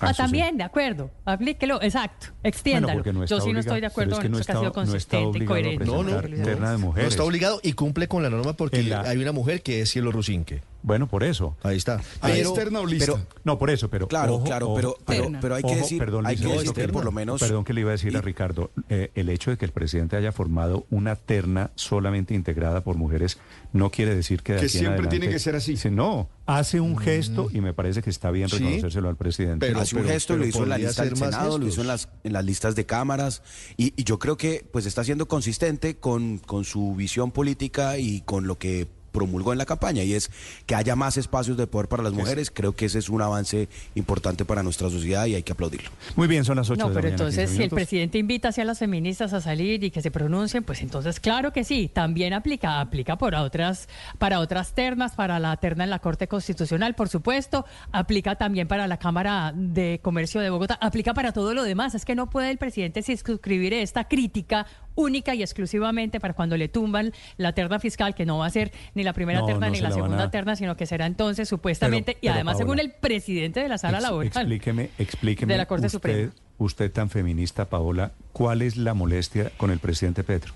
Ah, 0.00 0.14
también, 0.14 0.56
de 0.56 0.64
acuerdo. 0.64 1.10
Aplíquelo, 1.24 1.80
exacto. 1.82 2.28
Extiéndalo. 2.42 3.02
Yo 3.26 3.40
sí 3.40 3.52
no 3.52 3.60
estoy 3.60 3.80
de 3.80 3.86
acuerdo 3.86 4.16
con 4.16 4.34
eso 4.34 4.44
que 4.44 4.52
ha 4.52 4.58
sido 4.58 4.72
consistente 4.72 5.38
y 5.38 5.44
coherente. 5.44 5.84
No, 5.84 6.02
no, 6.02 6.22
no, 6.22 6.96
está 6.96 7.24
obligado 7.24 7.60
y 7.62 7.72
cumple 7.74 8.08
con 8.08 8.22
la 8.22 8.30
norma 8.30 8.54
porque 8.54 8.94
hay 8.94 9.18
una 9.18 9.32
mujer 9.32 9.62
que 9.62 9.82
es 9.82 9.90
Cielo 9.90 10.12
Rusinque. 10.12 10.62
Bueno, 10.82 11.06
por 11.06 11.24
eso. 11.24 11.56
Ahí 11.62 11.76
está. 11.76 12.00
Pero, 12.22 12.50
externa 12.50 12.80
o 12.80 12.86
lista? 12.86 13.14
no, 13.44 13.58
por 13.58 13.70
eso, 13.70 13.88
pero. 13.88 14.08
Claro, 14.08 14.42
claro, 14.42 14.74
pero, 14.74 14.96
pero, 15.40 15.54
hay 15.54 15.62
que 15.62 15.76
decir, 15.76 15.98
perdón, 15.98 16.26
hay 16.26 16.36
que, 16.36 16.46
decir 16.46 16.72
que 16.72 16.88
por 16.88 17.04
lo 17.04 17.12
menos. 17.12 17.40
Perdón 17.40 17.64
que 17.64 17.72
le 17.74 17.82
iba 17.82 17.90
a 17.90 17.92
decir 17.92 18.16
a 18.16 18.20
Ricardo, 18.20 18.70
eh, 18.88 19.10
el 19.14 19.28
hecho 19.28 19.50
de 19.50 19.58
que 19.58 19.64
el 19.64 19.72
presidente 19.72 20.16
haya 20.16 20.32
formado 20.32 20.86
una 20.90 21.16
terna 21.16 21.70
solamente 21.74 22.34
integrada 22.34 22.82
por 22.82 22.96
mujeres 22.96 23.38
no 23.72 23.90
quiere 23.90 24.14
decir 24.14 24.42
que. 24.42 24.56
que 24.56 24.68
siempre 24.68 25.06
tiene 25.08 25.28
que 25.28 25.38
ser 25.38 25.56
así. 25.56 25.72
Dice, 25.72 25.90
no, 25.90 26.28
hace 26.46 26.80
un 26.80 26.96
gesto 26.96 27.48
y 27.52 27.60
me 27.60 27.72
parece 27.72 28.02
que 28.02 28.10
está 28.10 28.30
bien 28.30 28.48
reconocérselo 28.48 29.08
al 29.08 29.16
presidente. 29.16 29.66
Pero, 29.66 29.80
hace 29.80 29.96
un 29.96 30.04
gesto, 30.04 30.36
lo 30.36 30.46
hizo 30.46 30.62
en 30.62 30.68
la 30.70 30.78
lista 30.78 31.04
del 31.04 31.16
Senado, 31.16 31.58
lo 31.58 31.66
hizo 31.66 31.82
en 31.82 31.86
las, 31.86 32.08
en 32.24 32.32
las 32.32 32.44
listas 32.44 32.74
de 32.74 32.86
cámaras 32.86 33.42
y, 33.76 33.92
y 33.96 34.04
yo 34.04 34.18
creo 34.18 34.36
que 34.36 34.64
pues 34.70 34.86
está 34.86 35.04
siendo 35.04 35.28
consistente 35.28 35.96
con, 35.96 36.38
con 36.38 36.64
su 36.64 36.94
visión 36.94 37.30
política 37.30 37.98
y 37.98 38.22
con 38.22 38.46
lo 38.46 38.58
que 38.58 38.88
promulgó 39.12 39.52
en 39.52 39.58
la 39.58 39.66
campaña 39.66 40.02
y 40.02 40.14
es 40.14 40.30
que 40.66 40.74
haya 40.74 40.96
más 40.96 41.16
espacios 41.16 41.56
de 41.56 41.66
poder 41.66 41.88
para 41.88 42.02
las 42.02 42.12
mujeres. 42.12 42.50
Creo 42.50 42.72
que 42.72 42.86
ese 42.86 42.98
es 42.98 43.08
un 43.08 43.22
avance 43.22 43.68
importante 43.94 44.44
para 44.44 44.62
nuestra 44.62 44.88
sociedad 44.90 45.26
y 45.26 45.34
hay 45.34 45.42
que 45.42 45.52
aplaudirlo. 45.52 45.90
Muy 46.16 46.28
bien, 46.28 46.44
son 46.44 46.56
las 46.56 46.70
8 46.70 46.88
no, 46.88 46.92
pero 46.92 47.08
entonces 47.08 47.50
si 47.50 47.62
el 47.62 47.70
presidente 47.70 48.18
invita 48.18 48.50
a 48.56 48.64
las 48.64 48.78
feministas 48.78 49.32
a 49.32 49.40
salir 49.40 49.82
y 49.84 49.90
que 49.90 50.02
se 50.02 50.10
pronuncien, 50.10 50.64
pues 50.64 50.82
entonces 50.82 51.20
claro 51.20 51.52
que 51.52 51.64
sí, 51.64 51.90
también 51.92 52.32
aplica, 52.32 52.80
aplica 52.80 53.16
por 53.16 53.34
otras, 53.34 53.88
para 54.18 54.40
otras 54.40 54.74
ternas, 54.74 55.14
para 55.14 55.38
la 55.38 55.56
terna 55.56 55.84
en 55.84 55.90
la 55.90 55.98
Corte 55.98 56.28
Constitucional, 56.28 56.94
por 56.94 57.08
supuesto, 57.08 57.64
aplica 57.92 58.36
también 58.36 58.68
para 58.68 58.86
la 58.86 58.98
Cámara 58.98 59.52
de 59.54 60.00
Comercio 60.02 60.40
de 60.40 60.50
Bogotá, 60.50 60.78
aplica 60.80 61.14
para 61.14 61.32
todo 61.32 61.54
lo 61.54 61.62
demás. 61.62 61.94
Es 61.94 62.04
que 62.04 62.14
no 62.14 62.28
puede 62.28 62.50
el 62.50 62.58
presidente 62.58 63.02
suscribir 63.02 63.72
esta 63.72 64.04
crítica 64.08 64.66
única 64.94 65.34
y 65.34 65.42
exclusivamente 65.42 66.20
para 66.20 66.34
cuando 66.34 66.56
le 66.56 66.68
tumban 66.68 67.12
la 67.36 67.52
terna 67.52 67.78
fiscal, 67.78 68.14
que 68.14 68.26
no 68.26 68.38
va 68.38 68.46
a 68.46 68.50
ser 68.50 68.72
ni 69.00 69.04
la 69.04 69.12
primera 69.14 69.44
terna 69.44 69.70
ni 69.70 69.80
la 69.80 69.90
segunda 69.90 70.30
terna, 70.30 70.56
sino 70.56 70.76
que 70.76 70.86
será 70.86 71.06
entonces 71.06 71.48
supuestamente, 71.48 72.18
y 72.20 72.28
además 72.28 72.58
según 72.58 72.78
el 72.78 72.92
presidente 72.92 73.60
de 73.60 73.68
la 73.68 73.78
sala 73.78 74.00
laboral 74.00 74.26
explíqueme, 74.26 74.90
explíqueme 74.98 75.54
de 75.54 75.58
la 75.58 75.66
Corte 75.66 75.86
usted, 75.86 75.96
Suprema. 75.96 76.32
Usted 76.58 76.92
tan 76.92 77.08
feminista, 77.08 77.64
Paola, 77.64 78.12
¿cuál 78.32 78.60
es 78.60 78.76
la 78.76 78.92
molestia 78.92 79.50
con 79.56 79.70
el 79.70 79.78
presidente 79.78 80.22
Petro? 80.22 80.54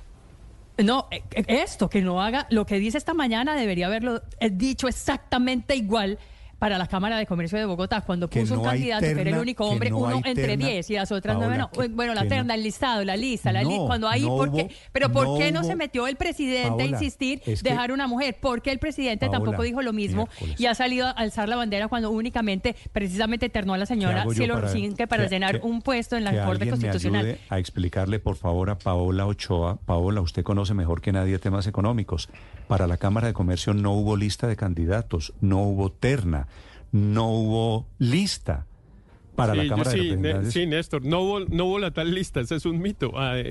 No, 0.76 1.08
eh, 1.10 1.22
eh, 1.30 1.44
esto, 1.48 1.88
que 1.88 2.02
no 2.02 2.20
haga 2.20 2.46
lo 2.50 2.66
que 2.66 2.78
dice 2.78 2.98
esta 2.98 3.14
mañana, 3.14 3.56
debería 3.56 3.86
haberlo 3.86 4.22
eh, 4.40 4.50
dicho 4.50 4.88
exactamente 4.88 5.76
igual 5.76 6.18
para 6.58 6.78
la 6.78 6.86
Cámara 6.86 7.18
de 7.18 7.26
Comercio 7.26 7.58
de 7.58 7.64
Bogotá, 7.64 8.00
cuando 8.00 8.28
puso 8.28 8.58
un 8.58 8.64
candidato 8.64 9.04
que 9.04 9.20
era 9.20 9.30
el 9.30 9.38
único 9.38 9.66
hombre, 9.66 9.92
uno 9.92 10.20
entre 10.24 10.56
diez 10.56 10.90
y 10.90 10.94
las 10.94 11.12
otras 11.12 11.36
nueve 11.36 11.58
no. 11.58 11.70
bueno, 11.90 12.14
la 12.14 12.26
terna, 12.26 12.54
el 12.54 12.62
listado, 12.62 13.04
la 13.04 13.16
lista, 13.16 13.52
la 13.52 13.62
lista, 13.62 13.84
cuando 13.86 14.08
hay, 14.08 14.24
¿por 14.24 14.52
qué? 14.52 14.70
Pero 14.92 15.10
¿por 15.10 15.38
qué 15.38 15.52
no 15.52 15.64
se 15.64 15.76
metió 15.76 16.06
el 16.06 16.16
presidente 16.16 16.82
a 16.82 16.86
insistir, 16.86 17.42
dejar 17.62 17.92
una 17.92 18.06
mujer? 18.06 18.36
¿Por 18.40 18.62
qué 18.62 18.70
el 18.70 18.78
presidente 18.78 19.28
tampoco 19.28 19.62
dijo 19.62 19.82
lo 19.82 19.92
mismo 19.92 20.28
y 20.58 20.66
ha 20.66 20.74
salido 20.74 21.06
a 21.06 21.10
alzar 21.10 21.48
la 21.48 21.56
bandera 21.56 21.88
cuando 21.88 22.10
únicamente, 22.10 22.76
precisamente, 22.92 23.48
ternó 23.48 23.74
a 23.74 23.78
la 23.78 23.86
señora 23.86 24.24
Cielo 24.32 24.62
que 24.96 25.06
para 25.06 25.26
llenar 25.26 25.60
un 25.62 25.82
puesto 25.82 26.16
en 26.16 26.24
la 26.24 26.44
Corte 26.44 26.68
Constitucional? 26.68 27.24
Me 27.24 27.38
a 27.48 27.58
explicarle, 27.58 28.18
por 28.18 28.36
favor, 28.36 28.70
a 28.70 28.78
Paola 28.78 29.26
Ochoa. 29.26 29.76
Paola, 29.84 30.20
usted 30.20 30.42
conoce 30.42 30.74
mejor 30.74 31.00
que 31.00 31.12
nadie 31.12 31.38
temas 31.38 31.66
económicos. 31.66 32.28
Para 32.68 32.86
la 32.86 32.96
Cámara 32.96 33.26
de 33.26 33.34
Comercio 33.34 33.74
no 33.74 33.92
hubo 33.92 34.16
lista 34.16 34.46
de 34.46 34.56
candidatos, 34.56 35.34
no 35.40 35.62
hubo 35.62 35.92
terna 35.92 36.48
no 36.94 37.28
hubo 37.28 37.88
lista 37.98 38.66
para 39.34 39.52
la 39.54 39.66
Cámara 39.66 39.90
de 39.90 40.50
sí, 40.52 40.64
Néstor, 40.64 41.04
no 41.04 41.22
hubo, 41.22 41.40
no 41.40 41.64
hubo 41.64 41.80
la 41.80 41.90
tal 41.90 42.14
lista, 42.14 42.40
ese 42.40 42.54
es 42.54 42.66
un 42.66 42.80
mito. 42.80 43.12
Ah, 43.16 43.32
eh, 43.36 43.42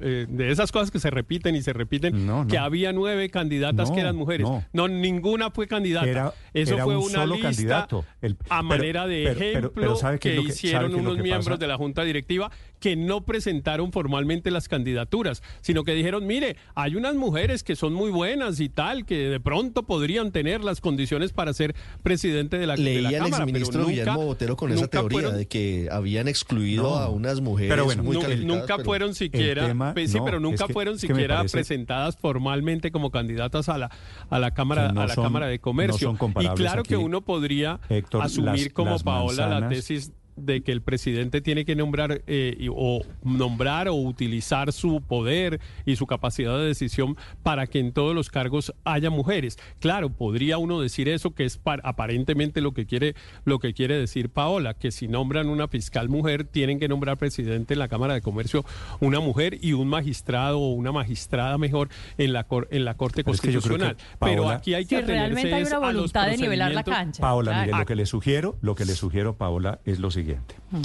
eh, 0.00 0.26
de 0.26 0.50
esas 0.50 0.72
cosas 0.72 0.90
que 0.90 0.98
se 0.98 1.10
repiten 1.10 1.54
y 1.54 1.60
se 1.62 1.74
repiten, 1.74 2.46
que 2.48 2.56
había 2.56 2.94
nueve 2.94 3.28
candidatas 3.28 3.90
que 3.90 4.00
eran 4.00 4.16
mujeres. 4.16 4.48
No, 4.72 4.88
ninguna 4.88 5.50
fue 5.50 5.66
candidata. 5.66 6.32
Eso 6.54 6.78
fue 6.78 6.96
un 6.96 7.04
una 7.04 7.20
solo 7.20 7.34
lista 7.34 7.50
candidato. 7.50 8.04
a 8.48 8.62
manera 8.62 9.06
de 9.06 9.30
ejemplo 9.30 9.98
que, 10.18 10.40
hicieron 10.40 10.94
unos 10.94 11.18
miembros 11.18 11.58
de 11.58 11.66
la 11.66 11.76
Junta 11.76 12.02
Directiva 12.02 12.50
que 12.80 12.96
no 12.96 13.20
presentaron 13.24 13.92
formalmente 13.92 14.50
las 14.50 14.68
candidaturas, 14.68 15.42
sino 15.60 15.84
que 15.84 15.94
dijeron, 15.94 16.26
mire, 16.26 16.56
hay 16.74 16.96
unas 16.96 17.14
mujeres 17.14 17.62
que 17.62 17.76
son 17.76 17.92
muy 17.92 18.10
buenas 18.10 18.58
y 18.60 18.68
tal, 18.68 19.04
que 19.04 19.28
de 19.28 19.40
pronto 19.40 19.84
podrían 19.84 20.32
tener 20.32 20.64
las 20.64 20.80
condiciones 20.80 21.32
para 21.32 21.52
ser 21.52 21.74
presidente 22.02 22.58
de 22.58 22.66
la, 22.66 22.76
Leía 22.76 23.08
de 23.08 23.18
la 23.18 23.18
Cámara. 23.24 23.46
ministro 23.46 23.86
Guillermo 23.86 24.24
Botero 24.24 24.56
con 24.56 24.72
esa 24.72 24.88
teoría 24.88 25.30
de 25.30 25.46
que 25.46 25.88
habían 25.90 26.26
excluido 26.28 26.96
a 26.96 27.08
unas 27.08 27.40
mujeres 27.40 27.70
pero 27.70 27.84
bueno, 27.84 28.02
muy 28.02 28.16
Nunca 28.44 28.78
fueron 28.78 29.14
siquiera, 29.14 29.92
pues 29.92 30.10
sí, 30.12 30.18
pero 30.24 30.40
nunca 30.40 30.66
fueron 30.68 30.98
siquiera 30.98 31.44
presentadas 31.44 32.16
formalmente 32.16 32.90
como 32.90 33.10
candidatas 33.10 33.68
a 33.68 33.78
la, 33.78 33.90
a 34.30 34.38
la 34.38 34.52
Cámara, 34.52 34.88
a 34.88 35.06
la 35.06 35.14
Cámara 35.14 35.46
de 35.46 35.58
Comercio. 35.58 36.16
y 36.40 36.48
claro 36.48 36.82
que 36.82 36.96
uno 36.96 37.20
podría 37.20 37.80
asumir 38.20 38.72
como 38.72 38.98
Paola 38.98 39.60
la 39.60 39.68
tesis 39.68 40.12
de 40.40 40.62
que 40.62 40.72
el 40.72 40.82
presidente 40.82 41.40
tiene 41.40 41.64
que 41.64 41.76
nombrar 41.76 42.22
eh, 42.26 42.68
o 42.70 43.02
nombrar 43.22 43.88
o 43.88 43.94
utilizar 43.94 44.72
su 44.72 45.00
poder 45.00 45.60
y 45.86 45.96
su 45.96 46.06
capacidad 46.06 46.58
de 46.58 46.66
decisión 46.66 47.16
para 47.42 47.66
que 47.66 47.78
en 47.78 47.92
todos 47.92 48.14
los 48.14 48.30
cargos 48.30 48.74
haya 48.84 49.10
mujeres. 49.10 49.58
Claro, 49.80 50.10
podría 50.10 50.58
uno 50.58 50.80
decir 50.80 51.08
eso 51.08 51.34
que 51.34 51.44
es 51.44 51.60
aparentemente 51.82 52.60
lo 52.60 52.72
que 52.72 52.86
quiere 52.86 53.14
lo 53.44 53.58
que 53.58 53.74
quiere 53.74 53.96
decir 53.96 54.30
Paola, 54.30 54.74
que 54.74 54.90
si 54.90 55.08
nombran 55.08 55.48
una 55.48 55.68
fiscal 55.68 56.08
mujer 56.08 56.44
tienen 56.44 56.78
que 56.78 56.88
nombrar 56.88 57.18
presidente 57.18 57.74
en 57.74 57.78
la 57.78 57.88
Cámara 57.88 58.14
de 58.14 58.22
Comercio 58.22 58.64
una 59.00 59.20
mujer 59.20 59.58
y 59.60 59.72
un 59.72 59.88
magistrado 59.88 60.58
o 60.58 60.72
una 60.72 60.92
magistrada 60.92 61.58
mejor 61.58 61.88
en 62.18 62.32
la 62.32 62.46
en 62.70 62.84
la 62.84 62.94
Corte 62.94 63.24
Constitucional. 63.24 63.96
Pero 64.18 64.48
aquí 64.48 64.74
hay 64.74 64.86
que 64.86 65.00
realmente 65.02 65.54
hay 65.54 65.64
una 65.64 65.78
voluntad 65.78 66.28
de 66.28 66.36
nivelar 66.36 66.72
la 66.72 66.84
cancha. 66.84 67.20
Paola, 67.20 67.62
mire, 67.62 67.76
lo 67.76 67.86
que 67.86 67.94
le 67.94 68.06
sugiero, 68.06 68.56
lo 68.60 68.74
que 68.74 68.84
le 68.84 68.94
sugiero 68.94 69.36
Paola 69.36 69.80
es 69.84 69.98
lo 69.98 70.10
siguiente. 70.10 70.29
Mm. 70.70 70.80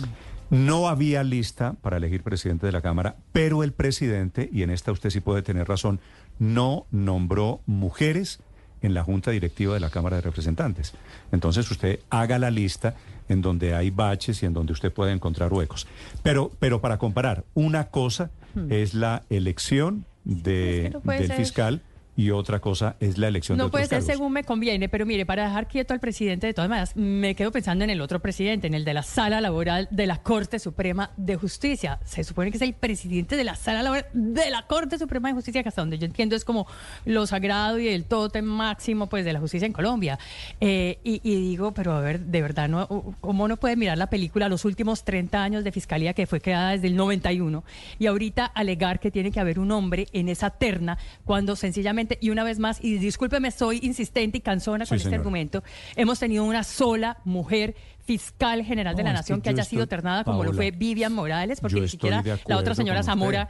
No 0.50 0.88
había 0.88 1.24
lista 1.24 1.74
para 1.82 1.98
elegir 1.98 2.22
presidente 2.22 2.66
de 2.66 2.72
la 2.72 2.82
Cámara, 2.82 3.16
pero 3.32 3.64
el 3.64 3.72
presidente, 3.72 4.50
y 4.52 4.62
en 4.64 4.70
esta 4.70 4.92
usted 4.92 5.10
sí 5.10 5.20
puede 5.20 5.42
tener 5.42 5.68
razón, 5.68 6.00
no 6.38 6.86
nombró 6.92 7.62
mujeres 7.66 8.40
en 8.82 8.94
la 8.94 9.04
Junta 9.04 9.32
Directiva 9.32 9.74
de 9.74 9.80
la 9.80 9.90
Cámara 9.90 10.18
de 10.18 10.22
Representantes. 10.22 10.94
Entonces 11.32 11.70
usted 11.72 12.00
haga 12.10 12.38
la 12.38 12.52
lista 12.52 12.96
en 13.28 13.42
donde 13.42 13.74
hay 13.74 13.90
baches 13.90 14.44
y 14.44 14.46
en 14.46 14.54
donde 14.54 14.74
usted 14.74 14.94
puede 14.94 15.12
encontrar 15.12 15.52
huecos. 15.52 15.88
Pero, 16.22 16.52
pero 16.60 16.82
para 16.82 16.98
comparar, 16.98 17.44
una 17.56 17.86
cosa 17.86 18.30
hmm. 18.54 18.72
es 18.72 18.94
la 18.94 19.24
elección 19.30 20.06
de, 20.24 20.96
del 21.04 21.34
fiscal 21.34 21.82
y 22.16 22.32
otra 22.32 22.60
cosa 22.60 22.96
es 23.00 23.18
la 23.18 23.28
elección 23.28 23.58
no 23.58 23.66
de 23.66 23.70
puede 23.72 23.88
ser 23.88 24.02
según 24.02 24.32
me 24.32 24.44
conviene, 24.44 24.88
pero 24.88 25.06
mire, 25.06 25.26
para 25.26 25.46
dejar 25.46 25.68
quieto 25.68 25.94
al 25.94 26.00
presidente, 26.00 26.48
de 26.48 26.54
todas 26.54 26.70
maneras, 26.70 26.96
me 26.96 27.36
quedo 27.36 27.52
pensando 27.52 27.84
en 27.84 27.90
el 27.90 28.00
otro 28.00 28.22
presidente, 28.22 28.68
en 28.68 28.74
el 28.74 28.86
de 28.86 28.94
la 28.94 29.04
Sala 29.04 29.42
Laboral 29.42 29.88
de 29.92 30.08
la 30.08 30.22
Corte 30.22 30.60
Suprema 30.60 31.12
de 31.18 31.36
Justicia. 31.36 32.00
Se 32.06 32.24
supone 32.24 32.52
que 32.52 32.58
es 32.58 32.64
el 32.64 32.74
presidente 32.74 33.36
de 33.36 33.44
la 33.44 33.56
Sala 33.56 33.84
Laboral 33.84 34.06
de 34.14 34.50
la 34.50 34.66
Corte 34.66 34.98
Suprema 34.98 35.28
de 35.28 35.34
Justicia, 35.34 35.62
que 35.62 35.70
hasta 35.70 35.82
donde 35.82 35.98
yo 35.98 36.06
entiendo 36.06 36.36
es 36.36 36.46
como 36.46 36.68
lo 37.06 37.28
sagrado 37.28 37.80
y 37.80 37.90
el 37.90 38.06
tótem 38.06 38.46
máximo 38.46 39.08
pues 39.08 39.26
de 39.26 39.34
la 39.34 39.40
justicia 39.40 39.66
en 39.66 39.74
Colombia. 39.74 40.18
Eh, 40.62 41.00
y, 41.04 41.20
digo, 41.20 41.74
pero 41.74 41.94
a 41.94 42.00
ver, 42.00 42.20
de 42.22 42.42
verdad, 42.42 42.70
no, 42.70 42.88
¿cómo 43.20 43.48
no 43.48 43.58
puede 43.58 43.76
mirar 43.76 43.98
la 43.98 44.08
película 44.08 44.48
los 44.48 44.64
últimos 44.64 45.04
30 45.04 45.44
años 45.44 45.64
de 45.64 45.72
fiscalía 45.72 46.14
que 46.14 46.28
fue 46.28 46.40
creada 46.40 46.72
desde 46.72 46.88
el 46.88 46.96
91 46.96 47.64
y 48.00 48.06
ahorita 48.06 48.46
alegar 48.46 49.00
que 49.00 49.12
tiene 49.12 49.32
que 49.32 49.40
haber 49.40 49.60
un 49.60 49.72
hombre 49.72 50.08
en 50.14 50.30
esa 50.30 50.50
terna 50.50 50.98
cuando 51.26 51.56
sencillamente 51.56 52.05
y 52.20 52.30
una 52.30 52.44
vez 52.44 52.60
más, 52.60 52.84
y 52.84 52.98
discúlpeme, 52.98 53.52
soy 53.52 53.80
insistente 53.84 54.38
y 54.38 54.42
cansona 54.42 54.86
con 54.86 54.98
este 54.98 55.16
argumento, 55.16 55.64
hemos 55.96 56.20
tenido 56.20 56.44
una 56.44 56.64
sola 56.64 57.18
mujer 57.26 57.76
fiscal 58.06 58.64
general 58.64 58.96
de 58.96 59.04
la 59.04 59.14
Nación 59.14 59.42
que, 59.42 59.50
haya 59.50 59.64
sido 59.64 59.88
ternada 59.88 60.24
como 60.24 60.44
lo 60.44 60.54
fue 60.54 60.72
Vivian 60.72 61.14
Morales, 61.14 61.60
porque 61.60 61.82
ni 61.82 61.88
siquiera 61.88 62.24
la 62.46 62.58
otra 62.58 62.76
señora 62.76 63.04
Zamora 63.04 63.48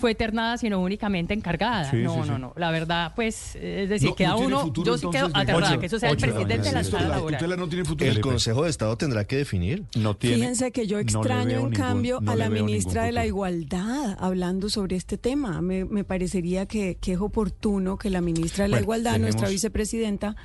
fue 0.00 0.14
ternada, 0.14 0.58
sino 0.58 0.80
únicamente 0.80 1.34
encargada. 1.34 1.92
no, 1.92 2.24
no, 2.24 2.38
no. 2.38 2.52
La 2.56 2.70
verdad, 2.70 3.12
pues, 3.14 3.54
es 3.56 3.88
decir, 3.88 4.12
queda 4.16 4.34
uno. 4.36 4.72
yo 4.72 4.98
sí 4.98 5.06
quedo 5.10 5.30
aterrada, 5.32 5.78
que 5.78 5.86
eso 5.86 5.98
sea 5.98 6.10
el 6.10 6.16
presidente 6.16 6.68
de 6.68 6.72
la 6.72 6.84
sala 6.84 7.08
laboral. 7.08 7.58
No 7.58 7.68
tiene 7.68 7.84
futuro. 7.84 8.10
El 8.10 8.20
Consejo 8.20 8.64
de 8.64 8.70
Estado 8.70 8.96
tendrá 8.96 9.24
que 9.24 9.36
definir. 9.36 9.84
No 9.96 10.16
tiene, 10.16 10.36
Fíjense 10.36 10.72
que 10.72 10.86
yo 10.86 10.98
extraño, 10.98 11.60
en 11.60 11.70
cambio, 11.70 12.20
a 12.26 12.34
la 12.34 12.48
ministra 12.48 13.04
de 13.04 13.12
la 13.12 13.26
Igualdad 13.26 14.16
hablando 14.18 14.70
sobre 14.70 14.96
este 14.96 15.18
tema. 15.18 15.60
Me, 15.60 15.84
me 15.84 16.04
parecería 16.04 16.66
que, 16.66 16.96
que, 17.00 17.12
es 17.12 17.20
oportuno 17.20 17.98
que 17.98 18.08
la 18.10 18.20
ministra 18.20 18.64
de 18.64 18.70
la 18.70 18.80
Igualdad, 18.80 19.18
nuestra 19.18 19.48
vicepresidenta, 19.48 20.36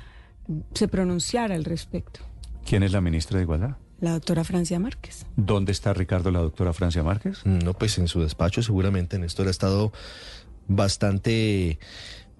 se 0.74 0.88
pronunciara 0.88 1.54
al 1.54 1.64
respecto. 1.64 2.20
¿Quién 2.68 2.82
es 2.82 2.92
la 2.92 3.00
ministra 3.00 3.38
de 3.38 3.44
Igualdad? 3.44 3.76
La 4.00 4.12
doctora 4.12 4.44
Francia 4.44 4.78
Márquez. 4.78 5.26
¿Dónde 5.36 5.72
está 5.72 5.94
Ricardo, 5.94 6.30
la 6.30 6.40
doctora 6.40 6.72
Francia 6.72 7.02
Márquez? 7.02 7.40
Mm, 7.44 7.58
no, 7.58 7.74
pues 7.74 7.98
en 7.98 8.08
su 8.08 8.20
despacho 8.20 8.62
seguramente. 8.62 9.18
Néstor 9.18 9.48
ha 9.48 9.50
estado 9.50 9.92
bastante 10.68 11.78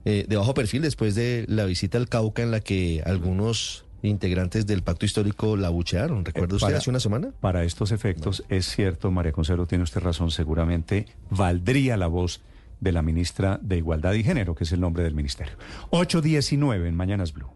eh, 0.05 0.26
de 0.28 0.36
bajo 0.36 0.55
perfil 0.55 0.83
después 0.83 1.15
de 1.15 1.44
la 1.49 1.65
visita 1.65 1.99
al 1.99 2.09
Cauca 2.09 2.43
en 2.43 2.51
la 2.51 2.60
que 2.60 3.02
algunos 3.07 3.85
integrantes 4.02 4.67
del 4.67 4.83
pacto 4.83 5.07
histórico 5.07 5.57
la 5.57 5.70
buchearon. 5.70 6.25
¿Recuerda 6.25 6.57
usted 6.57 6.75
hace 6.75 6.91
una 6.91 7.01
semana? 7.01 7.33
Para 7.41 7.65
estos 7.65 7.91
efectos, 7.93 8.44
es 8.49 8.67
cierto, 8.68 9.10
María 9.10 9.33
Consuelo, 9.33 9.67
tiene 9.67 9.85
usted 9.85 10.01
razón, 10.01 10.31
seguramente 10.31 11.07
valdría 11.31 11.97
la 11.97 12.07
voz 12.07 12.41
de 12.81 12.93
la 12.93 13.02
ministra 13.02 13.59
de 13.62 13.78
Igualdad 13.78 14.12
y 14.12 14.23
Género, 14.23 14.55
que 14.55 14.65
es 14.65 14.73
el 14.73 14.81
nombre 14.81 15.02
del 15.02 15.15
ministerio. 15.15 15.55
8.19 15.91 16.86
en 16.86 16.94
Mañanas 16.94 17.33
Blue. 17.33 17.56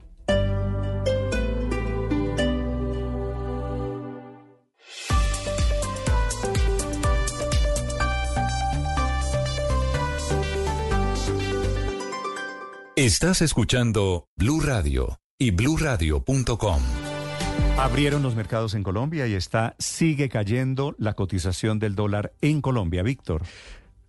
Estás 13.01 13.41
escuchando 13.41 14.27
Blue 14.37 14.61
Radio 14.61 15.21
y 15.39 15.53
bluradio.com. 15.53 16.83
Abrieron 17.79 18.23
los 18.23 18.37
mercados 18.37 18.75
en 18.75 18.83
Colombia 18.83 19.27
y 19.27 19.33
está 19.33 19.75
sigue 19.79 20.29
cayendo 20.29 20.95
la 20.99 21.15
cotización 21.15 21.79
del 21.79 21.95
dólar 21.95 22.35
en 22.43 22.61
Colombia, 22.61 23.03
Víctor. 23.03 23.41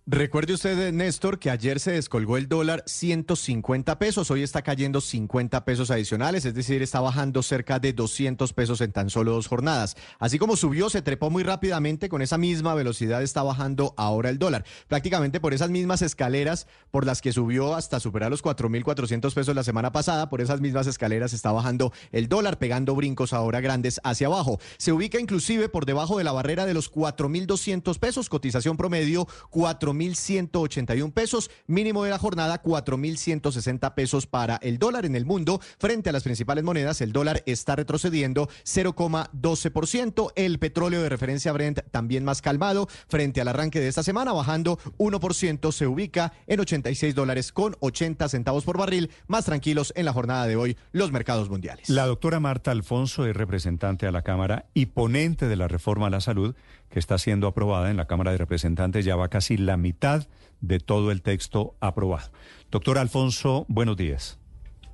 Recuerde 0.04 0.54
usted, 0.54 0.92
Néstor, 0.92 1.38
que 1.38 1.48
ayer 1.48 1.78
se 1.78 1.92
descolgó 1.92 2.36
el 2.36 2.48
dólar 2.48 2.82
150 2.86 4.00
pesos, 4.00 4.32
hoy 4.32 4.42
está 4.42 4.62
cayendo 4.62 5.00
50 5.00 5.64
pesos 5.64 5.92
adicionales, 5.92 6.44
es 6.44 6.54
decir, 6.54 6.82
está 6.82 7.00
bajando 7.00 7.40
cerca 7.40 7.78
de 7.78 7.92
200 7.92 8.52
pesos 8.52 8.80
en 8.80 8.90
tan 8.90 9.10
solo 9.10 9.30
dos 9.30 9.46
jornadas. 9.46 9.96
Así 10.18 10.40
como 10.40 10.56
subió, 10.56 10.90
se 10.90 11.02
trepó 11.02 11.30
muy 11.30 11.44
rápidamente, 11.44 12.08
con 12.08 12.20
esa 12.20 12.36
misma 12.36 12.74
velocidad 12.74 13.22
está 13.22 13.44
bajando 13.44 13.94
ahora 13.96 14.28
el 14.30 14.40
dólar. 14.40 14.64
Prácticamente 14.88 15.38
por 15.38 15.54
esas 15.54 15.70
mismas 15.70 16.02
escaleras 16.02 16.66
por 16.90 17.06
las 17.06 17.22
que 17.22 17.32
subió 17.32 17.76
hasta 17.76 18.00
superar 18.00 18.32
los 18.32 18.42
4.400 18.42 19.32
pesos 19.32 19.54
la 19.54 19.62
semana 19.62 19.92
pasada, 19.92 20.28
por 20.28 20.40
esas 20.40 20.60
mismas 20.60 20.88
escaleras 20.88 21.32
está 21.32 21.52
bajando 21.52 21.92
el 22.10 22.28
dólar, 22.28 22.58
pegando 22.58 22.96
brincos 22.96 23.32
ahora 23.32 23.60
grandes 23.60 24.00
hacia 24.02 24.26
abajo. 24.26 24.58
Se 24.78 24.90
ubica 24.90 25.20
inclusive 25.20 25.68
por 25.68 25.86
debajo 25.86 26.18
de 26.18 26.24
la 26.24 26.32
barrera 26.32 26.66
de 26.66 26.74
los 26.74 26.92
4.200 26.92 28.00
pesos, 28.00 28.28
cotización 28.28 28.76
promedio 28.76 29.28
4 29.50 29.92
4.181 30.10 31.12
pesos, 31.12 31.50
mínimo 31.66 32.04
de 32.04 32.10
la 32.10 32.18
jornada 32.18 32.62
4.160 32.62 33.94
pesos 33.94 34.26
para 34.26 34.56
el 34.56 34.78
dólar 34.78 35.06
en 35.06 35.16
el 35.16 35.24
mundo. 35.24 35.60
Frente 35.78 36.10
a 36.10 36.12
las 36.12 36.24
principales 36.24 36.64
monedas, 36.64 37.00
el 37.00 37.12
dólar 37.12 37.42
está 37.46 37.76
retrocediendo 37.76 38.48
0,12%. 38.64 40.32
El 40.34 40.58
petróleo 40.58 41.02
de 41.02 41.08
referencia 41.08 41.52
Brent 41.52 41.80
también 41.90 42.24
más 42.24 42.42
calmado 42.42 42.88
frente 43.08 43.40
al 43.40 43.48
arranque 43.48 43.80
de 43.80 43.88
esta 43.88 44.02
semana, 44.02 44.32
bajando 44.32 44.78
1%, 44.98 45.72
se 45.72 45.86
ubica 45.86 46.32
en 46.46 46.60
86 46.60 47.14
dólares 47.14 47.52
con 47.52 47.76
80 47.80 48.28
centavos 48.28 48.64
por 48.64 48.78
barril, 48.78 49.10
más 49.26 49.44
tranquilos 49.44 49.92
en 49.96 50.04
la 50.04 50.12
jornada 50.12 50.46
de 50.46 50.56
hoy 50.56 50.76
los 50.92 51.12
mercados 51.12 51.48
mundiales. 51.48 51.88
La 51.88 52.06
doctora 52.06 52.40
Marta 52.40 52.70
Alfonso 52.70 53.26
es 53.26 53.36
representante 53.36 54.06
a 54.06 54.12
la 54.12 54.22
Cámara 54.22 54.66
y 54.74 54.86
ponente 54.86 55.48
de 55.48 55.56
la 55.56 55.68
reforma 55.68 56.06
a 56.06 56.10
la 56.10 56.20
salud 56.20 56.54
que 56.92 56.98
está 56.98 57.16
siendo 57.16 57.46
aprobada 57.46 57.90
en 57.90 57.96
la 57.96 58.06
Cámara 58.06 58.32
de 58.32 58.38
Representantes, 58.38 59.06
ya 59.06 59.16
va 59.16 59.28
casi 59.28 59.56
la 59.56 59.78
mitad 59.78 60.28
de 60.60 60.78
todo 60.78 61.10
el 61.10 61.22
texto 61.22 61.74
aprobado. 61.80 62.30
Doctor 62.70 62.98
Alfonso, 62.98 63.64
buenos 63.66 63.96
días. 63.96 64.38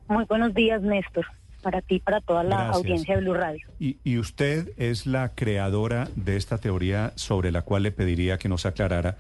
Muy 0.07 0.25
buenos 0.27 0.55
días, 0.55 0.81
Néstor, 0.81 1.27
para 1.61 1.83
ti, 1.83 1.99
para 1.99 2.21
toda 2.21 2.45
la 2.45 2.69
audiencia 2.69 3.17
de 3.17 3.23
Blue 3.23 3.35
Radio. 3.35 3.67
Y, 3.81 3.99
y 4.05 4.19
usted 4.19 4.71
es 4.77 5.07
la 5.07 5.35
creadora 5.35 6.09
de 6.15 6.37
esta 6.37 6.59
teoría 6.59 7.13
sobre 7.17 7.51
la 7.51 7.63
cual 7.63 7.83
le 7.83 7.91
pediría 7.91 8.39
que 8.39 8.49
nos 8.49 8.65
aclarara 8.65 9.17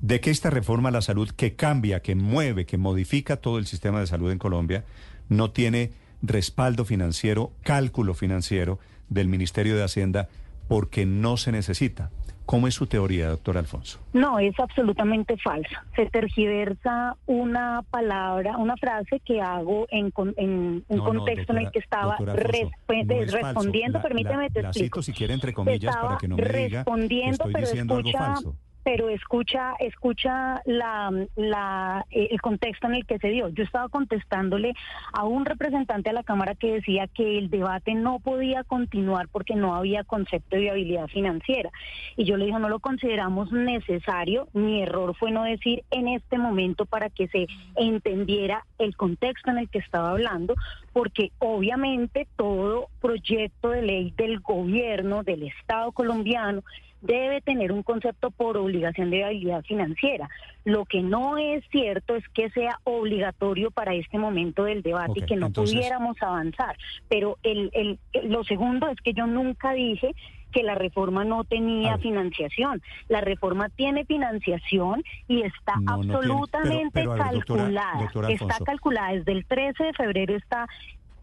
de 0.00 0.20
que 0.20 0.30
esta 0.30 0.48
reforma 0.48 0.88
a 0.88 0.92
la 0.92 1.02
salud 1.02 1.30
que 1.30 1.54
cambia, 1.56 2.00
que 2.00 2.14
mueve, 2.14 2.64
que 2.64 2.78
modifica 2.78 3.36
todo 3.36 3.58
el 3.58 3.66
sistema 3.66 4.00
de 4.00 4.06
salud 4.06 4.32
en 4.32 4.38
Colombia, 4.38 4.84
no 5.28 5.50
tiene 5.50 5.92
respaldo 6.22 6.86
financiero, 6.86 7.52
cálculo 7.62 8.14
financiero 8.14 8.78
del 9.10 9.28
Ministerio 9.28 9.76
de 9.76 9.84
Hacienda 9.84 10.30
porque 10.68 11.06
no 11.06 11.36
se 11.36 11.52
necesita. 11.52 12.10
¿Cómo 12.46 12.68
es 12.68 12.74
su 12.74 12.86
teoría, 12.86 13.30
doctor 13.30 13.56
Alfonso? 13.56 14.00
No, 14.12 14.38
es 14.38 14.58
absolutamente 14.60 15.36
falsa. 15.38 15.86
Se 15.96 16.06
tergiversa 16.10 17.16
una 17.24 17.82
palabra, 17.90 18.58
una 18.58 18.76
frase 18.76 19.20
que 19.24 19.40
hago 19.40 19.86
en, 19.90 20.12
un 20.14 20.98
contexto 20.98 21.54
en 21.54 21.58
el 21.60 21.70
que 21.70 21.78
estaba 21.78 22.18
respondiendo. 22.18 24.02
permíteme 24.02 24.50
la, 24.54 24.74
cito 24.74 25.00
si 25.00 25.12
quiere 25.12 25.32
entre 25.32 25.54
comillas 25.54 25.96
para 25.96 26.18
que 26.18 26.28
no 26.28 26.36
me 26.36 26.44
diga 26.44 26.80
respondiendo, 26.80 27.44
estoy 27.46 27.60
diciendo 27.62 27.96
algo 27.96 28.10
falso 28.12 28.56
pero 28.84 29.08
escucha, 29.08 29.74
escucha 29.80 30.60
la, 30.66 31.10
la, 31.36 32.06
eh, 32.10 32.28
el 32.30 32.40
contexto 32.42 32.86
en 32.86 32.94
el 32.94 33.06
que 33.06 33.18
se 33.18 33.28
dio. 33.28 33.48
Yo 33.48 33.64
estaba 33.64 33.88
contestándole 33.88 34.74
a 35.12 35.24
un 35.24 35.46
representante 35.46 36.10
a 36.10 36.12
la 36.12 36.22
Cámara 36.22 36.54
que 36.54 36.74
decía 36.74 37.08
que 37.08 37.38
el 37.38 37.48
debate 37.48 37.94
no 37.94 38.20
podía 38.20 38.62
continuar 38.62 39.28
porque 39.28 39.56
no 39.56 39.74
había 39.74 40.04
concepto 40.04 40.56
de 40.56 40.62
viabilidad 40.62 41.08
financiera. 41.08 41.70
Y 42.16 42.24
yo 42.24 42.36
le 42.36 42.44
dije, 42.44 42.58
no 42.58 42.68
lo 42.68 42.78
consideramos 42.78 43.50
necesario. 43.52 44.48
Mi 44.52 44.82
error 44.82 45.16
fue 45.16 45.30
no 45.30 45.44
decir 45.44 45.82
en 45.90 46.08
este 46.08 46.36
momento 46.36 46.84
para 46.84 47.08
que 47.08 47.26
se 47.28 47.46
entendiera 47.76 48.66
el 48.78 48.96
contexto 48.96 49.50
en 49.50 49.58
el 49.58 49.70
que 49.70 49.78
estaba 49.78 50.10
hablando, 50.10 50.54
porque 50.92 51.32
obviamente 51.38 52.28
todo 52.36 52.88
proyecto 53.00 53.70
de 53.70 53.82
ley 53.82 54.12
del 54.16 54.40
gobierno, 54.40 55.22
del 55.22 55.44
Estado 55.44 55.92
colombiano, 55.92 56.62
debe 57.04 57.40
tener 57.42 57.70
un 57.70 57.82
concepto 57.82 58.30
por 58.30 58.56
obligación 58.56 59.10
de 59.10 59.18
viabilidad 59.18 59.62
financiera. 59.64 60.28
Lo 60.64 60.86
que 60.86 61.02
no 61.02 61.36
es 61.36 61.62
cierto 61.70 62.16
es 62.16 62.26
que 62.28 62.50
sea 62.50 62.80
obligatorio 62.84 63.70
para 63.70 63.94
este 63.94 64.18
momento 64.18 64.64
del 64.64 64.82
debate 64.82 65.12
y 65.16 65.22
que 65.22 65.36
no 65.36 65.50
pudiéramos 65.50 66.16
avanzar. 66.22 66.76
Pero 67.08 67.36
el, 67.42 67.70
el, 67.74 67.98
lo 68.28 68.42
segundo 68.44 68.88
es 68.88 68.98
que 69.02 69.12
yo 69.12 69.26
nunca 69.26 69.72
dije 69.72 70.14
que 70.50 70.62
la 70.62 70.76
reforma 70.76 71.24
no 71.24 71.44
tenía 71.44 71.98
financiación. 71.98 72.80
La 73.08 73.20
reforma 73.20 73.68
tiene 73.70 74.06
financiación 74.06 75.02
y 75.28 75.42
está 75.42 75.74
absolutamente 75.86 77.04
calculada. 77.04 78.08
está 78.28 78.58
calculada 78.64 79.12
desde 79.14 79.32
el 79.32 79.44
13 79.44 79.84
de 79.84 79.92
febrero 79.92 80.36
está 80.36 80.66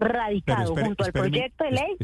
radicado 0.02 0.76
junto 0.76 1.04
al 1.04 1.12
proyecto 1.12 1.64
de 1.64 1.72
ley 1.72 1.98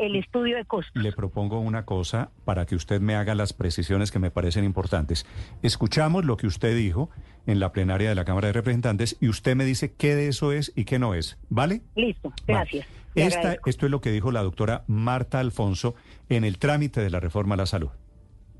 el, 0.00 0.16
estudio 0.16 0.56
de 0.56 0.64
costos. 0.64 1.02
Le 1.02 1.12
propongo 1.12 1.60
una 1.60 1.84
cosa 1.84 2.30
para 2.44 2.66
que 2.66 2.74
usted 2.74 3.00
me 3.00 3.14
haga 3.14 3.34
las 3.34 3.52
precisiones 3.52 4.10
que 4.10 4.18
me 4.18 4.30
parecen 4.30 4.64
importantes. 4.64 5.26
Escuchamos 5.62 6.24
lo 6.24 6.36
que 6.36 6.46
usted 6.46 6.74
dijo 6.76 7.10
en 7.46 7.60
la 7.60 7.72
plenaria 7.72 8.08
de 8.08 8.14
la 8.14 8.24
Cámara 8.24 8.48
de 8.48 8.54
Representantes 8.54 9.16
y 9.20 9.28
usted 9.28 9.54
me 9.56 9.64
dice 9.64 9.92
qué 9.92 10.14
de 10.14 10.28
eso 10.28 10.52
es 10.52 10.72
y 10.74 10.84
qué 10.84 10.98
no 10.98 11.14
es. 11.14 11.38
¿Vale? 11.50 11.82
Listo, 11.94 12.32
gracias. 12.46 12.86
Esta, 13.14 13.56
esto 13.64 13.86
es 13.86 13.92
lo 13.92 14.00
que 14.00 14.10
dijo 14.10 14.32
la 14.32 14.42
doctora 14.42 14.82
Marta 14.88 15.38
Alfonso 15.38 15.94
en 16.28 16.44
el 16.44 16.58
trámite 16.58 17.00
de 17.00 17.10
la 17.10 17.20
reforma 17.20 17.54
a 17.54 17.58
la 17.58 17.66
salud. 17.66 17.90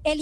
El 0.05 0.21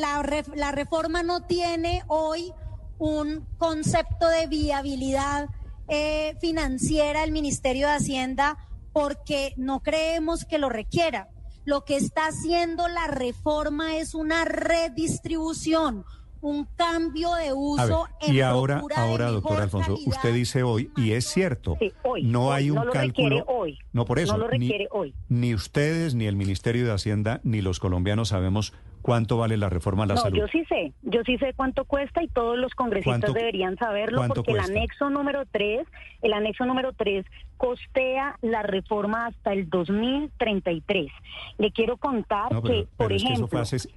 la, 0.00 0.44
la 0.56 0.72
reforma 0.72 1.22
no 1.22 1.42
tiene 1.42 2.02
hoy 2.08 2.52
un 2.98 3.46
concepto 3.56 4.28
de 4.28 4.46
viabilidad 4.48 5.48
eh, 5.90 6.36
financiera 6.40 7.24
el 7.24 7.32
Ministerio 7.32 7.88
de 7.88 7.94
Hacienda 7.94 8.56
porque 8.92 9.52
no 9.56 9.80
creemos 9.80 10.44
que 10.44 10.58
lo 10.58 10.68
requiera. 10.68 11.28
Lo 11.64 11.84
que 11.84 11.96
está 11.96 12.28
haciendo 12.28 12.88
la 12.88 13.06
reforma 13.06 13.96
es 13.96 14.14
una 14.14 14.44
redistribución, 14.44 16.04
un 16.40 16.64
cambio 16.76 17.34
de 17.34 17.52
uso 17.52 18.06
en 18.20 18.34
y 18.34 18.40
ahora 18.40 18.82
ahora 18.96 19.30
doctor 19.30 19.60
Alfonso 19.60 19.98
usted 20.06 20.32
dice 20.32 20.62
hoy 20.62 20.90
y 20.96 21.12
es 21.12 21.26
cierto 21.26 21.76
no 22.22 22.52
hay 22.52 22.70
un 22.70 22.82
cálculo 22.90 23.44
hoy. 23.46 23.78
no 23.92 24.06
por 24.06 24.18
eso 24.18 24.32
no 24.32 24.38
lo 24.38 24.48
requiere 24.48 24.88
hoy 24.90 25.14
ni 25.28 25.54
ustedes 25.54 26.14
ni 26.14 26.24
el 26.24 26.36
Ministerio 26.36 26.86
de 26.86 26.92
Hacienda 26.92 27.40
ni 27.44 27.60
los 27.60 27.78
colombianos 27.78 28.28
sabemos 28.28 28.72
¿Cuánto 29.02 29.38
vale 29.38 29.56
la 29.56 29.68
reforma 29.68 30.04
a 30.04 30.06
la 30.06 30.14
no, 30.14 30.20
salud? 30.20 30.38
Yo 30.38 30.48
sí 30.48 30.64
sé, 30.66 30.92
yo 31.02 31.22
sí 31.24 31.38
sé 31.38 31.54
cuánto 31.54 31.84
cuesta 31.84 32.22
y 32.22 32.28
todos 32.28 32.58
los 32.58 32.74
congresistas 32.74 33.32
deberían 33.32 33.76
saberlo 33.76 34.22
porque 34.28 34.52
el 34.52 34.60
anexo 34.60 35.10
número 35.10 35.44
3, 35.50 35.86
el 36.22 36.32
anexo 36.32 36.66
número 36.66 36.92
3 36.92 37.24
costea 37.60 38.38
la 38.40 38.62
reforma 38.62 39.26
hasta 39.26 39.52
el 39.52 39.68
2033. 39.68 41.12
Le 41.58 41.70
quiero 41.72 41.98
contar 41.98 42.48
que, 42.62 42.88
por 42.96 43.12
ejemplo, 43.12 43.44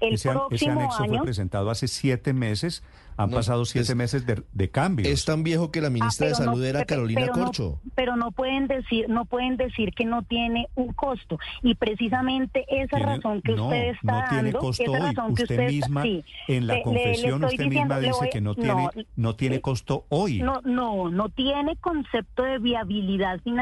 el 0.01 0.19
próximo 0.19 0.79
anexo 0.81 1.03
año, 1.03 1.13
fue 1.13 1.23
presentado 1.23 1.69
hace 1.69 1.87
siete 1.87 2.33
meses 2.33 2.83
han 3.17 3.29
pasado 3.29 3.65
siete 3.65 3.95
meses 3.95 4.25
de, 4.25 4.43
de 4.51 4.69
cambio. 4.69 5.07
Es 5.07 5.25
tan 5.25 5.43
viejo 5.43 5.71
que 5.71 5.81
la 5.81 5.89
ministra 5.89 6.27
de 6.27 6.33
ah, 6.33 6.37
Salud 6.37 6.63
era 6.63 6.85
Carolina 6.85 7.27
Corcho. 7.27 7.79
pero 7.95 8.15
no 8.15 8.31
pueden 8.31 8.67
decir, 8.67 9.07
no 9.09 9.25
pueden 9.25 9.57
decir 9.57 9.93
que 9.93 10.05
no 10.05 10.23
tiene 10.23 10.67
un 10.75 10.93
costo. 10.93 11.37
Y 11.61 11.75
precisamente 11.75 12.65
esa 12.69 12.97
razón 12.99 13.41
que 13.41 13.53
usted 13.53 13.89
está 13.89 14.31
no 14.31 14.35
dando, 14.35 14.59
costo 14.59 14.83
esa 14.83 15.11
razón 15.11 15.31
usted 15.33 15.45
que 15.45 15.53
usted 15.53 15.67
misma, 15.67 16.03
en 16.47 16.67
la 16.67 16.81
confesión 16.81 17.43
usted 17.43 17.67
misma 17.67 17.99
dice 17.99 18.29
que 18.31 18.41
no 18.41 18.55
tiene, 18.55 18.89
no, 19.15 19.35
tiene 19.35 19.61
costo 19.61 20.05
hoy. 20.09 20.41
No, 20.41 20.61
no, 20.63 21.09
no 21.09 21.29
tiene 21.29 21.75
concepto 21.75 22.43
de 22.43 22.57
viabilidad 22.59 23.39
financiera 23.41 23.52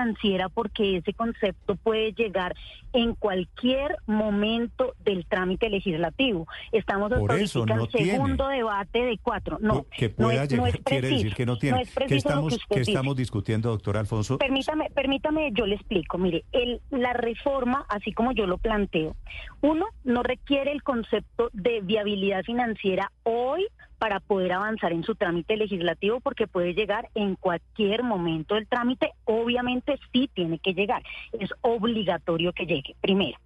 porque 0.53 0.97
ese 0.97 1.13
concepto 1.13 1.75
puede 1.75 2.13
llegar 2.13 2.55
en 2.93 3.15
cualquier 3.15 3.97
momento 4.05 4.93
del 5.03 5.25
trámite 5.25 5.69
legislativo. 5.69 6.47
Estamos 6.71 7.11
Por 7.13 7.33
eso, 7.33 7.63
el 7.65 7.89
segundo 7.89 8.47
debate 8.47 8.99
de 8.99 9.17
cuatro 9.21 9.57
no, 9.61 9.85
que 9.97 10.09
pueda 10.09 10.45
llegar 10.45 10.79
quiere 10.79 11.09
decir 11.09 11.33
que 11.33 11.45
no 11.45 11.57
tiene. 11.57 11.85
¿Qué 12.07 12.15
estamos, 12.15 12.57
que 12.69 12.81
estamos 12.81 13.15
discutiendo, 13.15 13.69
doctor 13.69 13.97
Alfonso? 13.97 14.37
Permítame, 14.37 14.89
permítame, 14.93 15.51
yo 15.53 15.65
le 15.65 15.75
explico. 15.75 16.17
Mire, 16.17 16.43
el, 16.51 16.81
la 16.89 17.13
reforma, 17.13 17.85
así 17.89 18.11
como 18.11 18.31
yo 18.33 18.45
lo 18.47 18.57
planteo, 18.57 19.15
uno, 19.61 19.85
no 20.03 20.23
requiere 20.23 20.71
el 20.71 20.83
concepto 20.83 21.49
de 21.53 21.81
viabilidad 21.81 22.43
financiera 22.43 23.11
hoy 23.23 23.67
para 24.01 24.19
poder 24.19 24.51
avanzar 24.53 24.93
en 24.93 25.03
su 25.03 25.13
trámite 25.13 25.55
legislativo 25.55 26.21
porque 26.21 26.47
puede 26.47 26.73
llegar 26.73 27.09
en 27.13 27.35
cualquier 27.35 28.01
momento 28.01 28.55
del 28.55 28.67
trámite. 28.67 29.11
Obviamente 29.25 29.99
sí 30.11 30.27
tiene 30.33 30.57
que 30.57 30.73
llegar. 30.73 31.03
Es 31.33 31.51
obligatorio 31.61 32.51
que 32.51 32.65
llegue, 32.65 32.95
primero. 32.99 33.37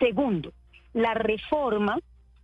Segundo, 0.00 0.52
la 0.94 1.14
reforma 1.14 1.96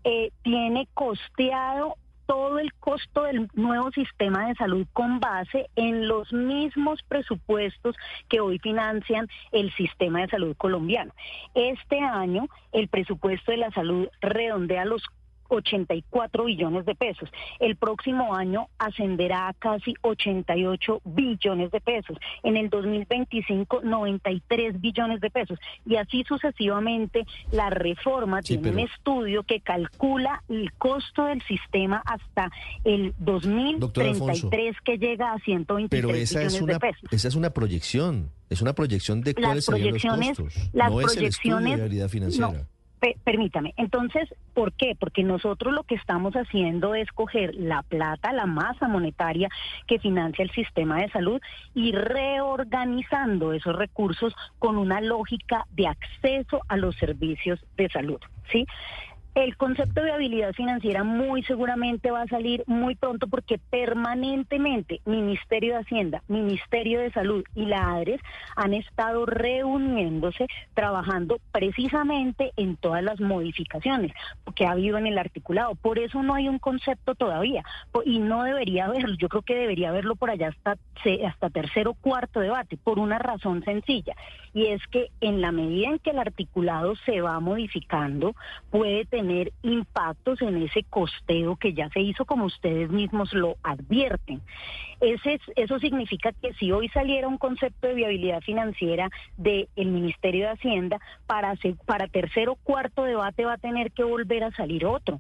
eh, 0.05 0.31
tiene 0.45 0.87
costeado 0.95 1.97
todo 2.27 2.61
el 2.61 2.73
costo 2.75 3.25
del 3.25 3.49
nuevo 3.55 3.91
sistema 3.91 4.47
de 4.47 4.55
salud 4.55 4.87
con 4.93 5.19
base 5.19 5.67
en 5.75 6.07
los 6.07 6.33
mismos 6.33 7.01
presupuestos 7.09 7.97
que 8.29 8.39
hoy 8.39 8.61
financian 8.61 9.27
el 9.51 9.75
sistema 9.75 10.20
de 10.20 10.29
salud 10.29 10.57
colombiano. 10.57 11.12
Este 11.55 11.99
año 11.99 12.47
el 12.70 12.87
presupuesto 12.87 13.51
de 13.51 13.57
la 13.57 13.73
salud 13.73 14.07
redondea 14.20 14.85
los 14.85 15.03
84 15.51 16.45
billones 16.45 16.87
de 16.87 16.95
pesos. 16.95 17.29
El 17.59 17.77
próximo 17.77 18.35
año 18.35 18.69
ascenderá 18.79 19.49
a 19.49 19.55
casi 19.55 19.95
88 20.03 21.03
billones 21.05 21.70
de 21.70 21.81
pesos. 21.81 22.17
En 22.43 22.57
el 22.57 22.70
2025, 22.70 23.83
93 23.83 24.81
billones 24.81 25.20
de 25.20 25.31
pesos. 25.31 25.59
Y 25.85 25.97
así 25.97 26.25
sucesivamente, 26.27 27.27
la 27.53 27.70
reforma 27.70 28.43
tiene 28.43 28.70
un 28.70 28.79
estudio 28.81 29.43
que 29.43 29.61
calcula 29.61 30.43
el 30.49 30.73
costo 30.75 31.25
del 31.25 31.43
sistema 31.43 32.03
hasta 32.05 32.51
el 32.85 33.15
2033, 33.19 34.77
que 34.85 34.99
llega 34.99 35.33
a 35.33 35.39
123 35.39 35.91
pero 35.91 36.15
esa 36.15 36.39
billones 36.39 36.55
es 36.55 36.61
una, 36.62 36.73
de 36.75 36.81
pesos. 36.81 37.12
Esa 37.12 37.29
es 37.29 37.35
una 37.35 37.51
proyección. 37.51 38.31
Es 38.49 38.62
una 38.62 38.73
proyección 38.75 39.20
de 39.20 39.35
cuáles 39.35 39.65
serían 39.65 39.95
los 39.95 40.03
costos. 40.03 40.70
Las 40.73 40.91
no 40.91 40.97
proyecciones, 40.97 41.12
es 41.12 41.17
el 41.17 41.25
estudio 41.25 41.61
de 41.61 41.77
realidad 41.77 42.09
financiera 42.09 42.67
permítame, 43.25 43.75
entonces, 43.77 44.33
¿por 44.55 44.73
qué? 44.73 44.97
Porque 44.99 45.23
nosotros 45.23 45.73
lo 45.73 45.85
que 45.85 45.95
estamos 45.95 46.35
haciendo 46.35 46.95
es 46.95 47.11
coger 47.12 47.55
la 47.55 47.83
plata, 47.83 48.33
la 48.33 48.47
masa 48.47 48.89
monetaria 48.89 49.49
que 49.87 49.99
financia 49.99 50.43
el 50.43 50.51
sistema 50.51 50.99
de 50.99 51.11
salud 51.11 51.41
y 51.75 51.93
reorganizando 51.93 53.53
esos 53.53 53.77
recursos 53.77 54.35
con 54.59 54.77
una 54.77 55.01
lógica 55.01 55.67
de 55.73 55.87
acceso 55.87 56.61
a 56.69 56.77
los 56.77 56.97
servicios 56.97 57.65
de 57.77 57.89
salud, 57.89 58.20
¿sí? 58.53 58.67
El 59.36 59.57
concepto 59.57 60.00
de 60.00 60.07
viabilidad 60.07 60.52
financiera 60.55 61.05
muy 61.05 61.44
seguramente 61.44 62.10
va 62.10 62.23
a 62.23 62.26
salir 62.26 62.65
muy 62.67 62.97
pronto 62.97 63.28
porque 63.28 63.59
permanentemente 63.59 65.00
Ministerio 65.05 65.75
de 65.75 65.81
Hacienda, 65.83 66.25
Ministerio 66.26 66.99
de 66.99 67.12
Salud 67.12 67.44
y 67.55 67.67
la 67.67 67.92
ADRES 67.94 68.20
han 68.57 68.75
estado 68.75 69.26
reuniéndose, 69.26 70.49
trabajando 70.75 71.39
precisamente 71.52 72.50
en 72.57 72.76
todas 72.76 73.05
las 73.05 73.20
modificaciones 73.20 74.12
que 74.57 74.67
ha 74.67 74.73
habido 74.73 74.99
en 74.99 75.07
el 75.07 75.17
articulado. 75.17 75.76
Por 75.76 76.00
eso 76.00 76.25
no 76.25 76.34
hay 76.34 76.49
un 76.49 76.59
concepto 76.59 77.15
todavía 77.15 77.62
y 78.05 78.18
no 78.18 78.42
debería 78.42 78.86
haberlo. 78.86 79.15
Yo 79.17 79.28
creo 79.28 79.42
que 79.42 79.55
debería 79.55 79.91
haberlo 79.91 80.17
por 80.17 80.31
allá 80.31 80.49
hasta, 80.49 80.76
hasta 81.25 81.50
tercer 81.50 81.86
o 81.86 81.94
cuarto 81.94 82.41
debate, 82.41 82.76
por 82.76 82.99
una 82.99 83.20
razón 83.20 83.62
sencilla. 83.62 84.17
Y 84.52 84.67
es 84.67 84.84
que 84.89 85.07
en 85.20 85.41
la 85.41 85.52
medida 85.52 85.89
en 85.89 86.00
que 86.00 86.10
el 86.10 86.18
articulado 86.18 86.97
se 87.07 87.20
va 87.20 87.39
modificando, 87.39 88.34
puede 88.70 89.05
tener 89.05 89.20
tener 89.21 89.53
impactos 89.63 90.41
en 90.41 90.63
ese 90.63 90.83
costeo 90.85 91.57
que 91.57 91.75
ya 91.75 91.91
se 91.91 92.01
hizo 92.01 92.25
como 92.25 92.47
ustedes 92.47 92.89
mismos 92.89 93.35
lo 93.35 93.57
advierten. 93.63 94.41
Ese, 94.99 95.39
eso 95.57 95.79
significa 95.79 96.33
que 96.33 96.55
si 96.55 96.73
hoy 96.73 96.89
saliera 96.89 97.29
un 97.29 97.37
concepto 97.37 97.87
de 97.87 97.95
viabilidad 97.95 98.41
financiera 98.41 99.11
del 99.37 99.69
Ministerio 99.77 100.47
de 100.47 100.53
Hacienda, 100.53 101.01
para, 101.27 101.55
para 101.85 102.07
tercer 102.07 102.49
o 102.49 102.55
cuarto 102.55 103.05
debate 103.05 103.45
va 103.45 103.55
a 103.55 103.59
tener 103.59 103.93
que 103.93 104.05
volver 104.05 104.43
a 104.43 104.53
salir 104.53 104.87
otro. 104.87 105.19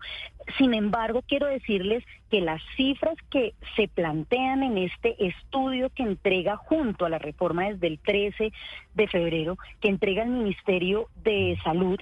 Sin 0.56 0.72
embargo, 0.72 1.22
quiero 1.26 1.46
decirles 1.46 2.02
que 2.30 2.40
las 2.40 2.62
cifras 2.76 3.16
que 3.28 3.52
se 3.76 3.86
plantean 3.86 4.62
en 4.62 4.78
este 4.78 5.14
estudio 5.26 5.90
que 5.90 6.04
entrega 6.04 6.56
junto 6.56 7.04
a 7.04 7.10
la 7.10 7.18
reforma 7.18 7.68
desde 7.68 7.86
el 7.86 7.98
13 7.98 8.50
de 8.94 9.08
febrero, 9.08 9.58
que 9.80 9.88
entrega 9.88 10.22
el 10.22 10.30
Ministerio 10.30 11.08
de 11.22 11.58
Salud, 11.62 12.00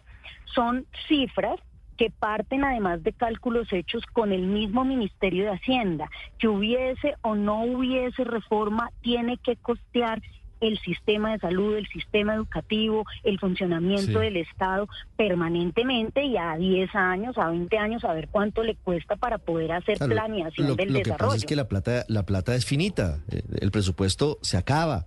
son 0.54 0.86
cifras 1.08 1.60
que 1.98 2.10
parten 2.10 2.64
además 2.64 3.02
de 3.02 3.12
cálculos 3.12 3.70
hechos 3.72 4.04
con 4.12 4.32
el 4.32 4.46
mismo 4.46 4.84
Ministerio 4.84 5.44
de 5.44 5.50
Hacienda. 5.50 6.08
Que 6.38 6.48
hubiese 6.48 7.14
o 7.22 7.34
no 7.34 7.64
hubiese 7.64 8.24
reforma, 8.24 8.90
tiene 9.02 9.36
que 9.36 9.56
costear 9.56 10.22
el 10.60 10.78
sistema 10.80 11.32
de 11.32 11.38
salud, 11.38 11.76
el 11.76 11.86
sistema 11.88 12.34
educativo, 12.34 13.04
el 13.22 13.38
funcionamiento 13.38 14.20
del 14.20 14.36
Estado 14.38 14.88
permanentemente 15.16 16.24
y 16.24 16.36
a 16.36 16.56
10 16.56 16.94
años, 16.94 17.38
a 17.38 17.50
20 17.50 17.78
años, 17.78 18.04
a 18.04 18.12
ver 18.12 18.28
cuánto 18.28 18.62
le 18.62 18.74
cuesta 18.76 19.16
para 19.16 19.38
poder 19.38 19.72
hacer 19.72 19.98
planeación 19.98 20.76
del 20.76 20.92
desarrollo. 20.92 20.98
Lo 20.98 21.02
que 21.04 21.24
pasa 21.24 21.36
es 21.36 21.44
que 21.44 21.56
la 21.56 21.68
plata, 21.68 22.04
la 22.08 22.24
plata 22.24 22.54
es 22.54 22.64
finita, 22.64 23.20
eh, 23.30 23.42
el 23.60 23.70
presupuesto 23.70 24.38
se 24.42 24.56
acaba 24.56 25.06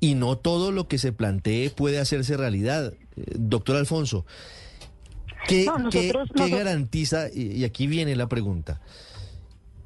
y 0.00 0.14
no 0.14 0.36
todo 0.36 0.72
lo 0.72 0.88
que 0.88 0.98
se 0.98 1.12
plantee 1.12 1.70
puede 1.70 1.98
hacerse 1.98 2.36
realidad. 2.36 2.94
Eh, 3.16 3.24
doctor 3.36 3.76
Alfonso, 3.76 4.26
¿qué, 5.48 5.66
garantiza, 6.50 7.28
y 7.32 7.64
aquí 7.64 7.86
viene 7.86 8.16
la 8.16 8.28
pregunta, 8.28 8.80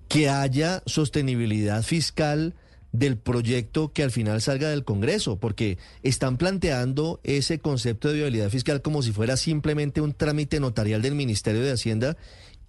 que 0.09 0.29
haya 0.29 0.83
sostenibilidad 0.87 1.83
fiscal? 1.83 2.55
del 2.95 3.17
proyecto 3.17 3.93
que 3.93 4.05
al 4.05 4.13
final 4.13 4.41
salga 4.41 4.71
del 4.71 4.85
Congreso, 4.85 5.37
porque 5.37 5.79
están 6.05 6.37
planteando 6.37 7.19
ese 7.25 7.59
concepto 7.59 8.07
de 8.07 8.15
viabilidad 8.15 8.51
fiscal 8.51 8.83
como 8.83 9.03
si 9.03 9.11
fuera 9.11 9.37
simplemente 9.37 10.01
un 10.01 10.15
trámite 10.15 10.61
notarial 10.61 11.03
del 11.03 11.17
Ministerio 11.17 11.61
de 11.63 11.73
Hacienda 11.73 12.17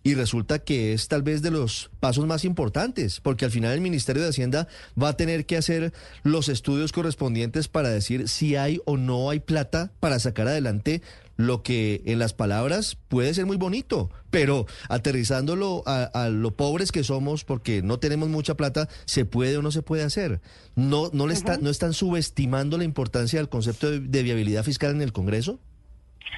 y 0.06 0.14
resulta 0.14 0.59
que 0.59 0.93
es 0.93 1.08
tal 1.08 1.24
vez 1.24 1.42
de 1.42 1.50
los 1.50 1.90
pasos 2.00 2.27
más 2.27 2.45
importantes, 2.45 3.19
porque 3.22 3.43
al 3.43 3.50
final 3.50 3.74
el 3.74 3.82
Ministerio 3.82 4.22
de 4.22 4.30
Hacienda 4.30 4.67
va 5.01 5.09
a 5.09 5.17
tener 5.17 5.48
que 5.48 5.58
hacer 5.58 5.93
los 6.22 6.48
estudios 6.48 6.92
correspondientes 6.92 7.67
para 7.67 7.90
decir 7.90 8.30
si 8.30 8.56
hay 8.56 8.80
o 8.85 8.98
no 8.98 9.32
hay 9.32 9.40
plata 9.40 9.92
para 10.00 10.19
sacar 10.19 10.48
adelante 10.48 11.01
lo 11.38 11.64
que 11.64 12.03
en 12.06 12.19
las 12.19 12.34
palabras 12.34 13.00
puede 13.08 13.34
ser 13.34 13.48
muy 13.48 13.58
bonito, 13.58 14.11
pero 14.30 14.67
aterrizándolo 14.90 15.82
a, 15.88 16.30
lo 16.30 16.56
pobres 16.56 16.92
que 16.92 17.03
somos, 17.03 17.43
porque 17.43 17.82
no 17.82 17.98
tenemos 17.98 18.30
mucha 18.30 18.56
plata, 18.56 18.88
se 19.06 19.25
puede 19.25 19.58
o 19.58 19.64
no 19.64 19.72
se 19.72 19.82
puede 19.82 20.03
hacer. 20.03 20.40
No, 20.75 21.09
no, 21.14 21.25
le 21.25 21.34
está, 21.34 21.58
no 21.58 21.72
están 21.72 21.93
subestimando 21.93 22.77
la 22.77 22.84
importancia 22.84 23.40
del 23.40 23.50
concepto 23.50 23.90
de 23.90 24.24
viabilidad 24.24 24.64
fiscal 24.64 24.92
en 24.92 25.01
el 25.01 25.14
Congreso. 25.14 25.59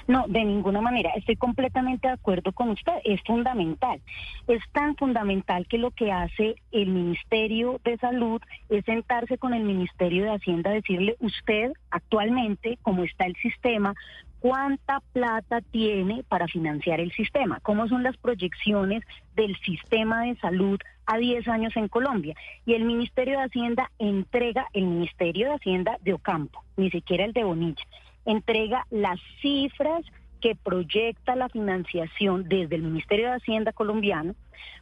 No, 0.07 0.25
de 0.27 0.43
ninguna 0.43 0.81
manera. 0.81 1.11
Estoy 1.15 1.35
completamente 1.35 2.07
de 2.07 2.13
acuerdo 2.13 2.51
con 2.51 2.69
usted. 2.69 2.93
Es 3.03 3.21
fundamental. 3.23 4.01
Es 4.47 4.61
tan 4.71 4.95
fundamental 4.95 5.67
que 5.67 5.77
lo 5.77 5.91
que 5.91 6.11
hace 6.11 6.55
el 6.71 6.87
Ministerio 6.87 7.79
de 7.83 7.97
Salud 7.97 8.41
es 8.69 8.85
sentarse 8.85 9.37
con 9.37 9.53
el 9.53 9.63
Ministerio 9.63 10.23
de 10.23 10.35
Hacienda, 10.35 10.71
decirle 10.71 11.15
usted 11.19 11.71
actualmente, 11.91 12.77
cómo 12.81 13.03
está 13.03 13.25
el 13.25 13.35
sistema, 13.37 13.93
cuánta 14.39 15.01
plata 15.13 15.61
tiene 15.61 16.23
para 16.27 16.47
financiar 16.47 16.99
el 16.99 17.11
sistema, 17.11 17.59
cómo 17.61 17.87
son 17.87 18.03
las 18.03 18.17
proyecciones 18.17 19.03
del 19.35 19.55
sistema 19.57 20.23
de 20.23 20.35
salud 20.37 20.79
a 21.05 21.17
10 21.17 21.47
años 21.47 21.75
en 21.75 21.87
Colombia. 21.87 22.35
Y 22.65 22.73
el 22.73 22.83
Ministerio 22.85 23.37
de 23.37 23.45
Hacienda 23.45 23.91
entrega, 23.97 24.67
el 24.73 24.85
Ministerio 24.85 25.47
de 25.49 25.55
Hacienda 25.55 25.97
de 26.01 26.13
Ocampo, 26.13 26.63
ni 26.75 26.89
siquiera 26.91 27.25
el 27.25 27.33
de 27.33 27.43
Bonilla 27.43 27.83
entrega 28.27 28.85
las 28.91 29.19
cifras 29.41 30.05
que 30.41 30.55
proyecta 30.55 31.35
la 31.35 31.49
financiación 31.49 32.47
desde 32.47 32.75
el 32.75 32.83
Ministerio 32.83 33.29
de 33.29 33.37
Hacienda 33.37 33.71
colombiano 33.71 34.35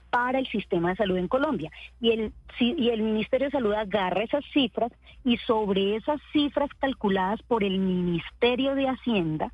para 0.09 0.39
el 0.39 0.47
sistema 0.47 0.89
de 0.89 0.95
salud 0.95 1.17
en 1.17 1.27
Colombia. 1.27 1.71
Y 2.01 2.11
el, 2.11 2.33
y 2.59 2.89
el 2.89 3.01
Ministerio 3.01 3.47
de 3.47 3.51
Salud 3.51 3.73
agarra 3.73 4.23
esas 4.23 4.43
cifras 4.53 4.91
y 5.23 5.37
sobre 5.37 5.95
esas 5.95 6.19
cifras 6.33 6.69
calculadas 6.79 7.41
por 7.43 7.63
el 7.63 7.79
Ministerio 7.79 8.75
de 8.75 8.87
Hacienda 8.87 9.51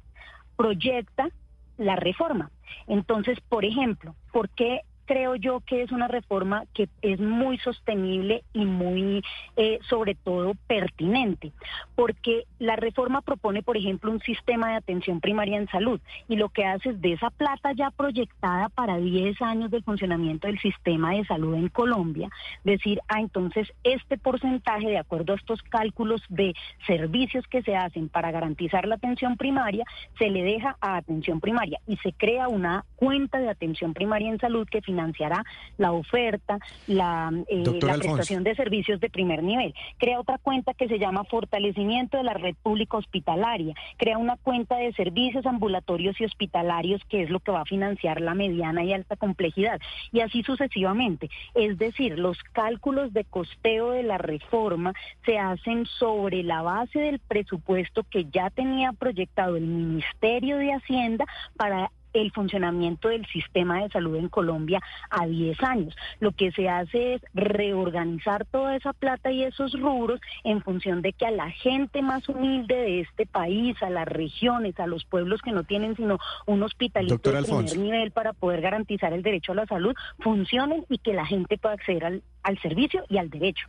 proyecta 0.55 1.29
la 1.77 1.95
reforma. 1.95 2.51
Entonces, 2.87 3.39
por 3.41 3.65
ejemplo, 3.65 4.15
¿por 4.31 4.49
qué 4.49 4.81
creo 5.11 5.35
yo 5.35 5.59
que 5.59 5.81
es 5.81 5.91
una 5.91 6.07
reforma 6.07 6.63
que 6.73 6.87
es 7.01 7.19
muy 7.19 7.57
sostenible 7.57 8.45
y 8.53 8.63
muy, 8.63 9.21
eh, 9.57 9.77
sobre 9.89 10.15
todo, 10.15 10.53
pertinente, 10.67 11.51
porque 11.95 12.45
la 12.59 12.77
reforma 12.77 13.19
propone, 13.19 13.61
por 13.61 13.75
ejemplo, 13.75 14.09
un 14.09 14.21
sistema 14.21 14.69
de 14.69 14.75
atención 14.75 15.19
primaria 15.19 15.57
en 15.57 15.67
salud 15.67 15.99
y 16.29 16.37
lo 16.37 16.47
que 16.47 16.63
hace 16.63 16.91
es 16.91 17.01
de 17.01 17.11
esa 17.11 17.29
plata 17.29 17.73
ya 17.73 17.91
proyectada 17.91 18.69
para 18.69 18.99
10 18.99 19.41
años 19.41 19.69
de 19.69 19.81
funcionamiento 19.81 20.47
del 20.47 20.59
sistema 20.59 21.11
de 21.11 21.25
salud 21.25 21.55
en 21.55 21.67
Colombia, 21.67 22.29
decir, 22.63 23.01
ah, 23.09 23.19
entonces 23.19 23.67
este 23.83 24.17
porcentaje, 24.17 24.87
de 24.87 24.97
acuerdo 24.97 25.33
a 25.33 25.35
estos 25.35 25.61
cálculos 25.63 26.21
de 26.29 26.53
servicios 26.87 27.45
que 27.47 27.63
se 27.63 27.75
hacen 27.75 28.07
para 28.07 28.31
garantizar 28.31 28.87
la 28.87 28.95
atención 28.95 29.35
primaria, 29.35 29.83
se 30.17 30.29
le 30.29 30.41
deja 30.41 30.77
a 30.79 30.95
atención 30.95 31.41
primaria 31.41 31.81
y 31.85 31.97
se 31.97 32.13
crea 32.13 32.47
una 32.47 32.85
cuenta 32.95 33.39
de 33.39 33.49
atención 33.49 33.93
primaria 33.93 34.29
en 34.29 34.39
salud 34.39 34.65
que 34.69 34.79
financia 34.81 35.00
financiará 35.01 35.43
la 35.77 35.91
oferta, 35.91 36.59
la, 36.87 37.31
eh, 37.49 37.63
la 37.81 37.95
prestación 37.95 38.43
de 38.43 38.55
servicios 38.55 38.99
de 38.99 39.09
primer 39.09 39.43
nivel. 39.43 39.73
Crea 39.97 40.19
otra 40.19 40.37
cuenta 40.37 40.73
que 40.73 40.87
se 40.87 40.99
llama 40.99 41.23
Fortalecimiento 41.23 42.17
de 42.17 42.23
la 42.23 42.33
Red 42.33 42.55
Pública 42.61 42.97
Hospitalaria. 42.97 43.73
Crea 43.97 44.17
una 44.17 44.37
cuenta 44.37 44.77
de 44.77 44.93
servicios 44.93 45.45
ambulatorios 45.45 46.19
y 46.19 46.25
hospitalarios 46.25 47.01
que 47.09 47.23
es 47.23 47.29
lo 47.29 47.39
que 47.39 47.51
va 47.51 47.61
a 47.61 47.65
financiar 47.65 48.21
la 48.21 48.35
mediana 48.35 48.83
y 48.83 48.93
alta 48.93 49.15
complejidad. 49.15 49.79
Y 50.11 50.19
así 50.19 50.43
sucesivamente. 50.43 51.29
Es 51.55 51.77
decir, 51.77 52.19
los 52.19 52.37
cálculos 52.53 53.13
de 53.13 53.23
costeo 53.23 53.91
de 53.91 54.03
la 54.03 54.17
reforma 54.17 54.93
se 55.25 55.37
hacen 55.39 55.85
sobre 55.85 56.43
la 56.43 56.61
base 56.61 56.99
del 56.99 57.19
presupuesto 57.19 58.03
que 58.03 58.25
ya 58.25 58.49
tenía 58.49 58.93
proyectado 58.93 59.57
el 59.57 59.65
Ministerio 59.65 60.57
de 60.57 60.73
Hacienda 60.73 61.25
para 61.57 61.91
el 62.13 62.31
funcionamiento 62.31 63.09
del 63.09 63.25
sistema 63.27 63.81
de 63.81 63.89
salud 63.89 64.15
en 64.15 64.29
Colombia 64.29 64.81
a 65.09 65.25
10 65.25 65.61
años. 65.63 65.95
Lo 66.19 66.31
que 66.31 66.51
se 66.51 66.69
hace 66.69 67.15
es 67.15 67.21
reorganizar 67.33 68.45
toda 68.45 68.75
esa 68.75 68.93
plata 68.93 69.31
y 69.31 69.43
esos 69.43 69.73
rubros 69.79 70.19
en 70.43 70.61
función 70.61 71.01
de 71.01 71.13
que 71.13 71.25
a 71.25 71.31
la 71.31 71.49
gente 71.51 72.01
más 72.01 72.27
humilde 72.29 72.75
de 72.75 73.01
este 73.01 73.25
país, 73.25 73.81
a 73.81 73.89
las 73.89 74.07
regiones, 74.07 74.79
a 74.79 74.87
los 74.87 75.05
pueblos 75.05 75.41
que 75.41 75.51
no 75.51 75.63
tienen 75.63 75.95
sino 75.95 76.19
un 76.45 76.63
hospitalito 76.63 77.17
de 77.31 77.43
primer 77.43 77.77
nivel 77.77 78.11
para 78.11 78.33
poder 78.33 78.61
garantizar 78.61 79.13
el 79.13 79.23
derecho 79.23 79.51
a 79.51 79.55
la 79.55 79.65
salud, 79.65 79.93
funcionen 80.19 80.85
y 80.89 80.97
que 80.97 81.13
la 81.13 81.25
gente 81.25 81.57
pueda 81.57 81.75
acceder 81.75 82.05
al, 82.05 82.23
al 82.43 82.59
servicio 82.61 83.03
y 83.09 83.17
al 83.17 83.29
derecho. 83.29 83.67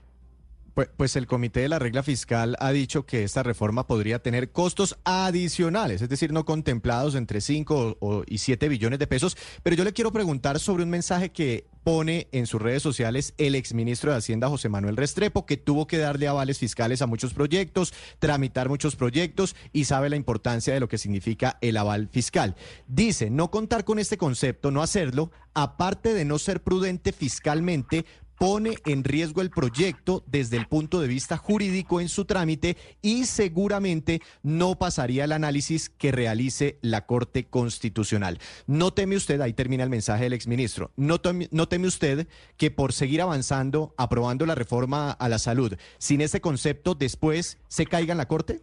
Pues, 0.74 0.88
pues, 0.96 1.16
el 1.16 1.26
Comité 1.26 1.60
de 1.60 1.68
la 1.68 1.78
Regla 1.78 2.02
Fiscal 2.02 2.56
ha 2.58 2.72
dicho 2.72 3.04
que 3.04 3.24
esta 3.24 3.42
reforma 3.42 3.86
podría 3.86 4.20
tener 4.20 4.52
costos 4.52 4.96
adicionales, 5.04 6.00
es 6.00 6.08
decir, 6.08 6.32
no 6.32 6.46
contemplados 6.46 7.14
entre 7.14 7.42
5 7.42 8.24
y 8.26 8.38
7 8.38 8.68
billones 8.68 8.98
de 8.98 9.06
pesos. 9.06 9.36
Pero 9.62 9.76
yo 9.76 9.84
le 9.84 9.92
quiero 9.92 10.12
preguntar 10.12 10.58
sobre 10.58 10.84
un 10.84 10.90
mensaje 10.90 11.30
que 11.30 11.66
pone 11.84 12.28
en 12.32 12.46
sus 12.46 12.62
redes 12.62 12.82
sociales 12.82 13.34
el 13.38 13.54
exministro 13.54 14.12
de 14.12 14.18
Hacienda, 14.18 14.48
José 14.48 14.68
Manuel 14.68 14.96
Restrepo, 14.96 15.46
que 15.46 15.56
tuvo 15.56 15.86
que 15.86 15.98
darle 15.98 16.28
avales 16.28 16.58
fiscales 16.58 17.02
a 17.02 17.06
muchos 17.06 17.34
proyectos, 17.34 17.92
tramitar 18.18 18.68
muchos 18.68 18.96
proyectos 18.96 19.56
y 19.72 19.84
sabe 19.84 20.08
la 20.08 20.16
importancia 20.16 20.72
de 20.72 20.80
lo 20.80 20.88
que 20.88 20.98
significa 20.98 21.58
el 21.60 21.76
aval 21.76 22.08
fiscal. 22.08 22.56
Dice, 22.86 23.30
no 23.30 23.50
contar 23.50 23.84
con 23.84 23.98
este 23.98 24.16
concepto, 24.16 24.70
no 24.70 24.82
hacerlo, 24.82 25.32
aparte 25.54 26.14
de 26.14 26.24
no 26.24 26.38
ser 26.38 26.62
prudente 26.62 27.12
fiscalmente, 27.12 28.06
pone 28.42 28.74
en 28.86 29.04
riesgo 29.04 29.40
el 29.40 29.50
proyecto 29.50 30.24
desde 30.26 30.56
el 30.56 30.66
punto 30.66 31.00
de 31.00 31.06
vista 31.06 31.36
jurídico 31.36 32.00
en 32.00 32.08
su 32.08 32.24
trámite 32.24 32.76
y 33.00 33.26
seguramente 33.26 34.20
no 34.42 34.80
pasaría 34.80 35.22
el 35.22 35.30
análisis 35.30 35.90
que 35.90 36.10
realice 36.10 36.76
la 36.82 37.06
Corte 37.06 37.44
Constitucional. 37.44 38.40
No 38.66 38.92
teme 38.92 39.14
usted, 39.14 39.40
ahí 39.40 39.52
termina 39.52 39.84
el 39.84 39.90
mensaje 39.90 40.24
del 40.24 40.32
exministro, 40.32 40.90
no 40.96 41.20
teme, 41.20 41.46
no 41.52 41.68
teme 41.68 41.86
usted 41.86 42.26
que 42.56 42.72
por 42.72 42.92
seguir 42.92 43.22
avanzando, 43.22 43.94
aprobando 43.96 44.44
la 44.44 44.56
reforma 44.56 45.12
a 45.12 45.28
la 45.28 45.38
salud, 45.38 45.76
sin 45.98 46.20
ese 46.20 46.40
concepto 46.40 46.96
después 46.96 47.58
se 47.68 47.86
caiga 47.86 48.10
en 48.10 48.18
la 48.18 48.26
Corte? 48.26 48.60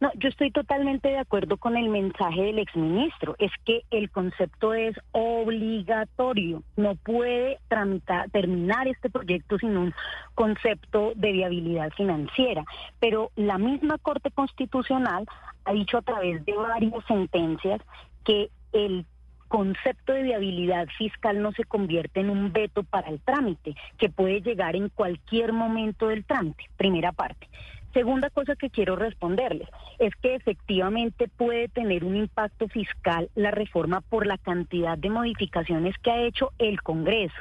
No, 0.00 0.10
yo 0.14 0.30
estoy 0.30 0.50
totalmente 0.50 1.08
de 1.08 1.18
acuerdo 1.18 1.58
con 1.58 1.76
el 1.76 1.90
mensaje 1.90 2.42
del 2.42 2.58
exministro. 2.58 3.36
Es 3.38 3.52
que 3.66 3.82
el 3.90 4.10
concepto 4.10 4.72
es 4.72 4.96
obligatorio. 5.12 6.62
No 6.76 6.96
puede 6.96 7.58
tramitar, 7.68 8.30
terminar 8.30 8.88
este 8.88 9.10
proyecto 9.10 9.58
sin 9.58 9.76
un 9.76 9.94
concepto 10.34 11.12
de 11.16 11.32
viabilidad 11.32 11.90
financiera. 11.90 12.64
Pero 12.98 13.30
la 13.36 13.58
misma 13.58 13.98
Corte 13.98 14.30
Constitucional 14.30 15.26
ha 15.66 15.72
dicho 15.72 15.98
a 15.98 16.02
través 16.02 16.46
de 16.46 16.56
varias 16.56 17.04
sentencias 17.06 17.82
que 18.24 18.48
el 18.72 19.04
concepto 19.48 20.14
de 20.14 20.22
viabilidad 20.22 20.86
fiscal 20.96 21.42
no 21.42 21.52
se 21.52 21.64
convierte 21.64 22.20
en 22.20 22.30
un 22.30 22.52
veto 22.52 22.84
para 22.84 23.08
el 23.08 23.20
trámite, 23.20 23.74
que 23.98 24.08
puede 24.08 24.40
llegar 24.40 24.76
en 24.76 24.88
cualquier 24.88 25.52
momento 25.52 26.06
del 26.06 26.24
trámite. 26.24 26.64
Primera 26.76 27.12
parte. 27.12 27.48
Segunda 27.92 28.30
cosa 28.30 28.54
que 28.54 28.70
quiero 28.70 28.94
responderles 28.94 29.68
es 29.98 30.14
que 30.16 30.36
efectivamente 30.36 31.28
puede 31.28 31.68
tener 31.68 32.04
un 32.04 32.16
impacto 32.16 32.68
fiscal 32.68 33.30
la 33.34 33.50
reforma 33.50 34.00
por 34.00 34.26
la 34.26 34.38
cantidad 34.38 34.96
de 34.96 35.10
modificaciones 35.10 35.96
que 35.98 36.10
ha 36.10 36.22
hecho 36.22 36.52
el 36.58 36.82
Congreso 36.82 37.34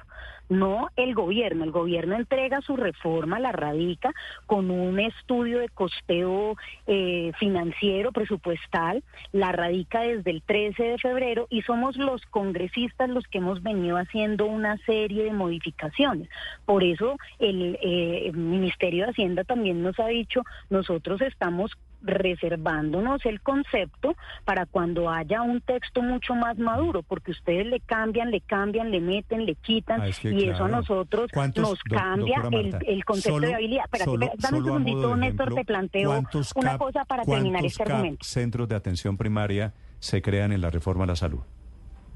no 0.50 0.90
el 0.96 1.14
gobierno. 1.14 1.64
El 1.64 1.72
gobierno 1.72 2.16
entrega 2.16 2.62
su 2.62 2.76
reforma, 2.76 3.40
la 3.40 3.52
radica 3.52 4.12
con 4.46 4.72
un 4.72 5.00
estudio 5.00 5.60
de 5.60 5.70
costeo 5.70 6.58
eh, 6.88 7.32
financiero, 7.40 8.12
presupuestal, 8.12 9.04
la 9.32 9.52
radica 9.52 10.02
desde 10.02 10.32
el 10.32 10.42
13 10.42 10.84
de 10.84 10.98
febrero 10.98 11.48
y 11.50 11.62
somos 11.62 11.96
los 11.98 12.22
congresistas 12.26 13.10
los 13.10 13.26
que 13.28 13.38
hemos 13.38 13.64
venido 13.64 13.98
haciendo 13.98 14.46
una 14.46 14.78
serie 14.86 15.24
de 15.24 15.34
modificaciones. 15.34 16.30
Por 16.66 16.84
eso 16.84 17.18
el 17.38 17.78
eh, 17.82 18.32
Ministerio 18.34 19.06
de 19.06 19.12
Hacienda 19.12 19.44
también 19.44 19.84
nos 19.84 20.00
ha 20.00 20.08
dicho, 20.08 20.44
nosotros 20.70 21.22
estamos 21.22 21.78
reservándonos 22.02 23.26
el 23.26 23.42
concepto 23.42 24.16
para 24.46 24.66
cuando 24.66 25.10
haya 25.10 25.42
un 25.42 25.62
texto 25.62 26.02
mucho 26.02 26.36
más 26.36 26.58
maduro, 26.58 27.04
porque 27.04 27.32
ustedes 27.32 27.66
le 27.66 27.80
cambian, 27.80 28.32
le 28.32 28.42
cambian, 28.42 28.92
le 28.92 29.02
meten, 29.02 29.46
le 29.46 29.56
quitan, 29.56 30.02
Ah, 30.02 30.10
y 30.24 30.50
eso 30.50 30.66
a 30.66 30.68
nosotros 30.68 31.30
nos 31.56 31.80
cambia 31.84 32.42
el, 32.86 33.04
concepto 33.06 33.40
de 33.40 33.54
habilidad. 33.54 33.86
Espérate, 33.86 34.32
dame 34.38 34.58
un 34.60 34.66
segundito, 34.66 35.16
Néstor, 35.16 35.54
te 35.54 35.66
planteo 35.66 36.24
una 36.56 36.78
cosa 36.78 37.06
para 37.06 37.24
terminar 37.24 37.66
este 37.66 37.84
argumento. 37.84 38.24
centros 38.24 38.68
de 38.68 38.76
atención 38.76 39.18
primaria 39.18 39.74
se 40.00 40.22
crean 40.22 40.52
en 40.52 40.62
la 40.62 40.70
reforma 40.70 41.04
a 41.04 41.08
la 41.08 41.16
salud? 41.16 41.42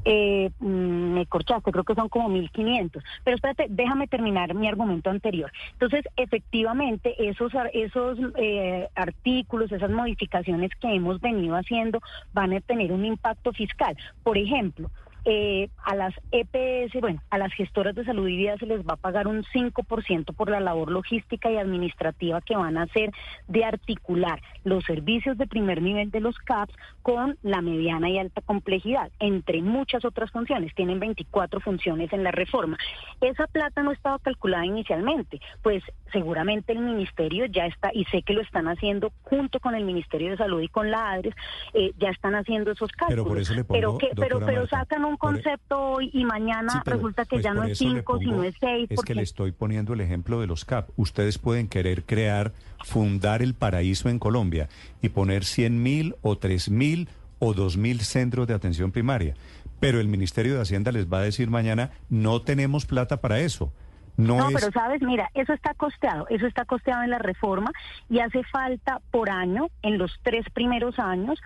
Eh, 0.06 0.50
mm, 0.60 1.14
me 1.14 1.26
corchaste, 1.26 1.72
creo 1.72 1.84
que 1.84 1.96
son 1.96 2.10
como 2.10 2.30
1.500. 2.30 3.04
Pero 3.24 3.36
espérate, 3.36 3.68
déjame 3.70 4.08
terminar 4.08 4.54
mi 4.54 4.68
argumento 4.68 5.10
anterior. 5.10 5.52
Entonces, 5.74 6.04
efectivamente, 6.18 7.16
esos, 7.18 7.52
esos 7.74 8.18
eh, 8.38 8.90
artículos, 8.96 9.72
esas 9.72 9.92
modificaciones 9.92 10.72
que 10.80 10.94
hemos 10.94 11.22
venido 11.22 11.56
haciendo 11.56 12.02
van 12.34 12.54
a 12.54 12.62
tener 12.62 12.92
un 12.92 13.06
impacto 13.06 13.52
fiscal. 13.54 13.96
Por 14.24 14.38
ejemplo, 14.38 14.90
eh, 15.26 15.70
a 15.84 15.96
las 15.96 16.14
EPS, 16.32 17.00
bueno, 17.00 17.22
a 17.30 17.38
las 17.38 17.54
gestoras 17.54 17.96
de 17.96 18.06
salud 18.06 18.28
y 18.28 18.38
vida 18.38 18.58
se 18.58 18.66
les 18.66 18.82
va 18.82 18.94
a 18.94 18.98
pagar 18.98 19.28
un 19.28 19.44
5% 19.44 20.36
por 20.36 20.50
la 20.50 20.60
labor 20.60 20.92
logística 20.92 21.52
y 21.52 21.58
administrativa 21.58 22.42
que 22.42 22.56
van 22.56 22.78
a 22.78 22.84
hacer 22.84 23.12
de 23.48 23.64
articular 23.64 24.42
los 24.64 24.84
servicios 24.84 25.38
de 25.38 25.48
primer 25.48 25.82
nivel 25.82 26.12
de 26.12 26.20
los 26.20 26.38
CAPS 26.40 26.76
con 27.02 27.38
la 27.42 27.62
mediana 27.62 28.10
y 28.10 28.18
alta 28.18 28.42
complejidad, 28.42 29.12
entre 29.20 29.62
muchas 29.62 30.06
otras 30.06 30.32
funciones. 30.32 30.74
Tienen 30.76 31.00
24 31.00 31.60
funciones 31.60 32.12
en 32.14 32.24
la 32.24 32.32
reforma. 32.32 32.78
Esa 33.22 33.48
plata 33.48 33.84
no 33.84 33.92
estaba 33.92 34.20
calculada 34.20 34.66
inicialmente, 34.66 35.40
pues 35.62 35.84
seguramente 36.12 36.74
el 36.74 36.80
ministerio 36.80 37.46
ya 37.46 37.66
está, 37.66 37.90
y 37.94 38.06
sé 38.06 38.22
que 38.22 38.34
lo 38.34 38.42
están 38.42 38.68
haciendo 38.68 39.12
junto 39.24 39.60
con 39.60 39.76
el 39.76 39.84
Ministerio 39.84 40.32
de 40.32 40.38
Salud 40.38 40.62
y 40.62 40.68
con 40.70 40.92
la 40.92 41.12
ADRES, 41.12 41.36
eh, 41.74 41.92
ya 41.98 42.10
están 42.10 42.36
haciendo 42.36 42.72
esos 42.72 42.92
cálculos. 42.92 43.24
Pero 43.24 43.30
por 43.30 43.40
eso 43.40 43.54
le 43.54 43.64
pongo, 43.64 43.80
pero, 43.80 43.98
que, 43.98 44.10
pero, 44.16 44.40
pero 44.46 44.68
sacan 44.68 45.06
un 45.06 45.13
concepto 45.18 45.80
hoy 45.80 46.10
y 46.14 46.26
mañana 46.26 46.72
Sí, 46.74 46.80
pero, 46.84 46.98
resulta 46.98 47.24
que 47.26 47.36
pues, 47.38 47.44
ya 47.44 47.54
no 47.54 47.64
es 47.64 47.72
eso 47.72 47.86
le 47.86 47.90
5, 48.02 48.14
pongo- 48.14 48.20
sino 48.20 48.44
es 48.44 48.56
6. 48.60 48.88
Es 48.92 49.02
que 49.02 49.16
le 49.16 49.22
estoy 49.24 49.52
poniendo 49.52 49.94
el 49.94 50.02
ejemplo 50.02 50.40
de 50.42 50.48
los 50.48 50.66
CAP. 50.66 50.90
Ustedes 50.98 51.38
pueden 51.38 51.68
querer 51.68 52.04
crear, 52.04 52.54
fundar 52.84 53.42
el 53.42 53.54
paraíso 53.54 54.10
en 54.10 54.20
Colombia 54.20 54.70
y 55.02 55.10
poner 55.10 55.44
100 55.46 55.82
mil 55.82 56.16
o 56.22 56.38
3 56.38 56.70
mil 56.70 57.10
o 57.40 57.54
2 57.54 57.78
mil 57.78 58.02
centros 58.02 58.48
de 58.48 58.54
atención 58.54 58.92
primaria. 58.92 59.36
Pero 59.80 60.00
el 60.00 60.08
Ministerio 60.08 60.56
de 60.56 60.62
Hacienda 60.62 60.92
les 60.92 61.12
va 61.12 61.20
a 61.20 61.24
decir 61.24 61.50
mañana, 61.50 61.92
no 62.10 62.42
tenemos 62.42 62.86
plata 62.86 63.18
para 63.20 63.40
eso. 63.40 63.72
No, 64.16 64.38
No, 64.38 64.50
es... 64.50 64.54
pero 64.56 64.72
sabes, 64.72 65.02
mira, 65.02 65.30
eso 65.34 65.54
está 65.54 65.74
costeado, 65.74 66.28
eso 66.30 66.46
está 66.46 66.66
costeado 66.66 67.02
en 67.04 67.10
la 67.10 67.18
reforma 67.18 67.72
y 68.10 68.20
hace 68.20 68.44
falta 68.44 69.02
por 69.10 69.32
año, 69.32 69.70
en 69.82 69.98
los 69.98 70.12
tres 70.22 70.46
primeros 70.54 71.00
años, 71.00 71.40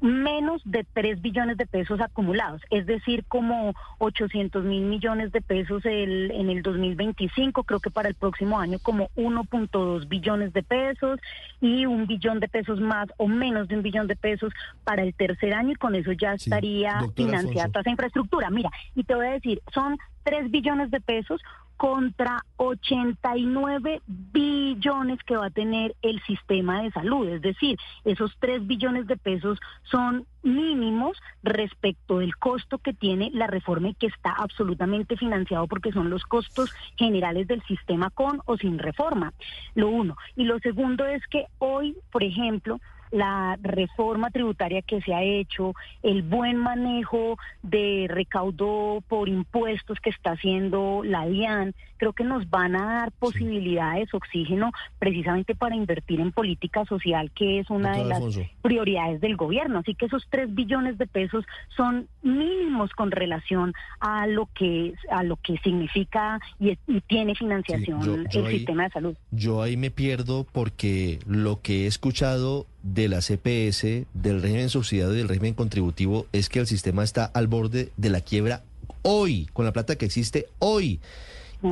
menos 0.00 0.62
de 0.64 0.84
3 0.84 1.20
billones 1.20 1.56
de 1.56 1.66
pesos 1.66 2.00
acumulados, 2.00 2.62
es 2.70 2.86
decir, 2.86 3.24
como 3.28 3.74
800 3.98 4.64
mil 4.64 4.82
millones 4.82 5.32
de 5.32 5.40
pesos 5.40 5.84
el, 5.84 6.30
en 6.30 6.48
el 6.48 6.62
2025, 6.62 7.64
creo 7.64 7.80
que 7.80 7.90
para 7.90 8.08
el 8.08 8.14
próximo 8.14 8.58
año 8.58 8.78
como 8.82 9.08
1.2 9.16 10.08
billones 10.08 10.52
de 10.52 10.62
pesos 10.62 11.20
y 11.60 11.86
un 11.86 12.06
billón 12.06 12.40
de 12.40 12.48
pesos 12.48 12.80
más 12.80 13.08
o 13.18 13.28
menos 13.28 13.68
de 13.68 13.76
un 13.76 13.82
billón 13.82 14.06
de 14.06 14.16
pesos 14.16 14.52
para 14.84 15.02
el 15.02 15.14
tercer 15.14 15.52
año 15.54 15.72
y 15.72 15.76
con 15.76 15.94
eso 15.94 16.12
ya 16.12 16.32
estaría 16.32 17.00
financiada 17.14 17.68
toda 17.68 17.80
esa 17.82 17.90
infraestructura. 17.90 18.50
Mira, 18.50 18.70
y 18.94 19.04
te 19.04 19.14
voy 19.14 19.26
a 19.26 19.32
decir, 19.32 19.60
son 19.72 19.98
3 20.24 20.50
billones 20.50 20.90
de 20.90 21.00
pesos 21.00 21.40
contra 21.80 22.44
89 22.58 24.02
billones 24.06 25.18
que 25.24 25.38
va 25.38 25.46
a 25.46 25.50
tener 25.50 25.96
el 26.02 26.20
sistema 26.24 26.82
de 26.82 26.90
salud. 26.90 27.26
Es 27.26 27.40
decir, 27.40 27.78
esos 28.04 28.36
3 28.38 28.66
billones 28.66 29.06
de 29.06 29.16
pesos 29.16 29.58
son 29.84 30.26
mínimos 30.42 31.16
respecto 31.42 32.18
del 32.18 32.36
costo 32.36 32.76
que 32.76 32.92
tiene 32.92 33.30
la 33.32 33.46
reforma 33.46 33.88
y 33.88 33.94
que 33.94 34.08
está 34.08 34.30
absolutamente 34.30 35.16
financiado 35.16 35.66
porque 35.68 35.90
son 35.90 36.10
los 36.10 36.22
costos 36.24 36.70
generales 36.98 37.48
del 37.48 37.62
sistema 37.62 38.10
con 38.10 38.42
o 38.44 38.58
sin 38.58 38.78
reforma. 38.78 39.32
Lo 39.74 39.88
uno. 39.88 40.18
Y 40.36 40.44
lo 40.44 40.58
segundo 40.58 41.06
es 41.06 41.26
que 41.28 41.46
hoy, 41.60 41.96
por 42.12 42.22
ejemplo, 42.22 42.78
la 43.10 43.58
reforma 43.62 44.30
tributaria 44.30 44.82
que 44.82 45.00
se 45.02 45.12
ha 45.14 45.22
hecho, 45.22 45.74
el 46.02 46.22
buen 46.22 46.56
manejo 46.56 47.36
de 47.62 48.06
recaudo 48.08 49.02
por 49.08 49.28
impuestos 49.28 49.98
que 50.00 50.10
está 50.10 50.32
haciendo 50.32 51.02
la 51.04 51.26
DIAN, 51.26 51.74
creo 51.96 52.12
que 52.14 52.24
nos 52.24 52.48
van 52.48 52.76
a 52.76 52.84
dar 52.94 53.12
posibilidades, 53.12 54.12
oxígeno, 54.14 54.70
precisamente 54.98 55.54
para 55.54 55.76
invertir 55.76 56.20
en 56.20 56.32
política 56.32 56.84
social, 56.86 57.30
que 57.32 57.58
es 57.58 57.68
una 57.68 57.92
de 57.96 58.04
las 58.04 58.16
Alfonso. 58.18 58.42
prioridades 58.62 59.20
del 59.20 59.36
gobierno. 59.36 59.80
Así 59.80 59.94
que 59.94 60.06
esos 60.06 60.26
tres 60.30 60.54
billones 60.54 60.96
de 60.96 61.06
pesos 61.06 61.44
son 61.76 62.08
mínimos 62.22 62.90
con 62.92 63.10
relación 63.10 63.74
a 64.00 64.26
lo 64.26 64.46
que 64.54 64.94
a 65.10 65.22
lo 65.22 65.36
que 65.36 65.58
significa 65.58 66.40
y, 66.58 66.70
y 66.86 67.00
tiene 67.02 67.34
financiación 67.34 68.00
yo- 68.02 68.16
yo 68.30 68.40
el 68.40 68.46
ahí- 68.46 68.56
sistema 68.58 68.84
de 68.84 68.90
salud. 68.90 69.14
Yo 69.30 69.62
ahí 69.62 69.76
me 69.76 69.90
pierdo 69.90 70.46
porque 70.52 71.18
lo 71.26 71.60
que 71.60 71.84
he 71.84 71.86
escuchado 71.86 72.66
de 72.82 73.08
la 73.08 73.20
CPS, 73.20 74.06
del 74.14 74.42
régimen 74.42 74.68
subsidiado 74.70 75.14
y 75.14 75.18
del 75.18 75.28
régimen 75.28 75.54
contributivo 75.54 76.26
es 76.32 76.48
que 76.48 76.60
el 76.60 76.66
sistema 76.66 77.04
está 77.04 77.24
al 77.24 77.46
borde 77.46 77.90
de 77.96 78.10
la 78.10 78.20
quiebra 78.20 78.62
hoy, 79.02 79.48
con 79.52 79.64
la 79.64 79.72
plata 79.72 79.96
que 79.96 80.06
existe 80.06 80.46
hoy. 80.58 81.00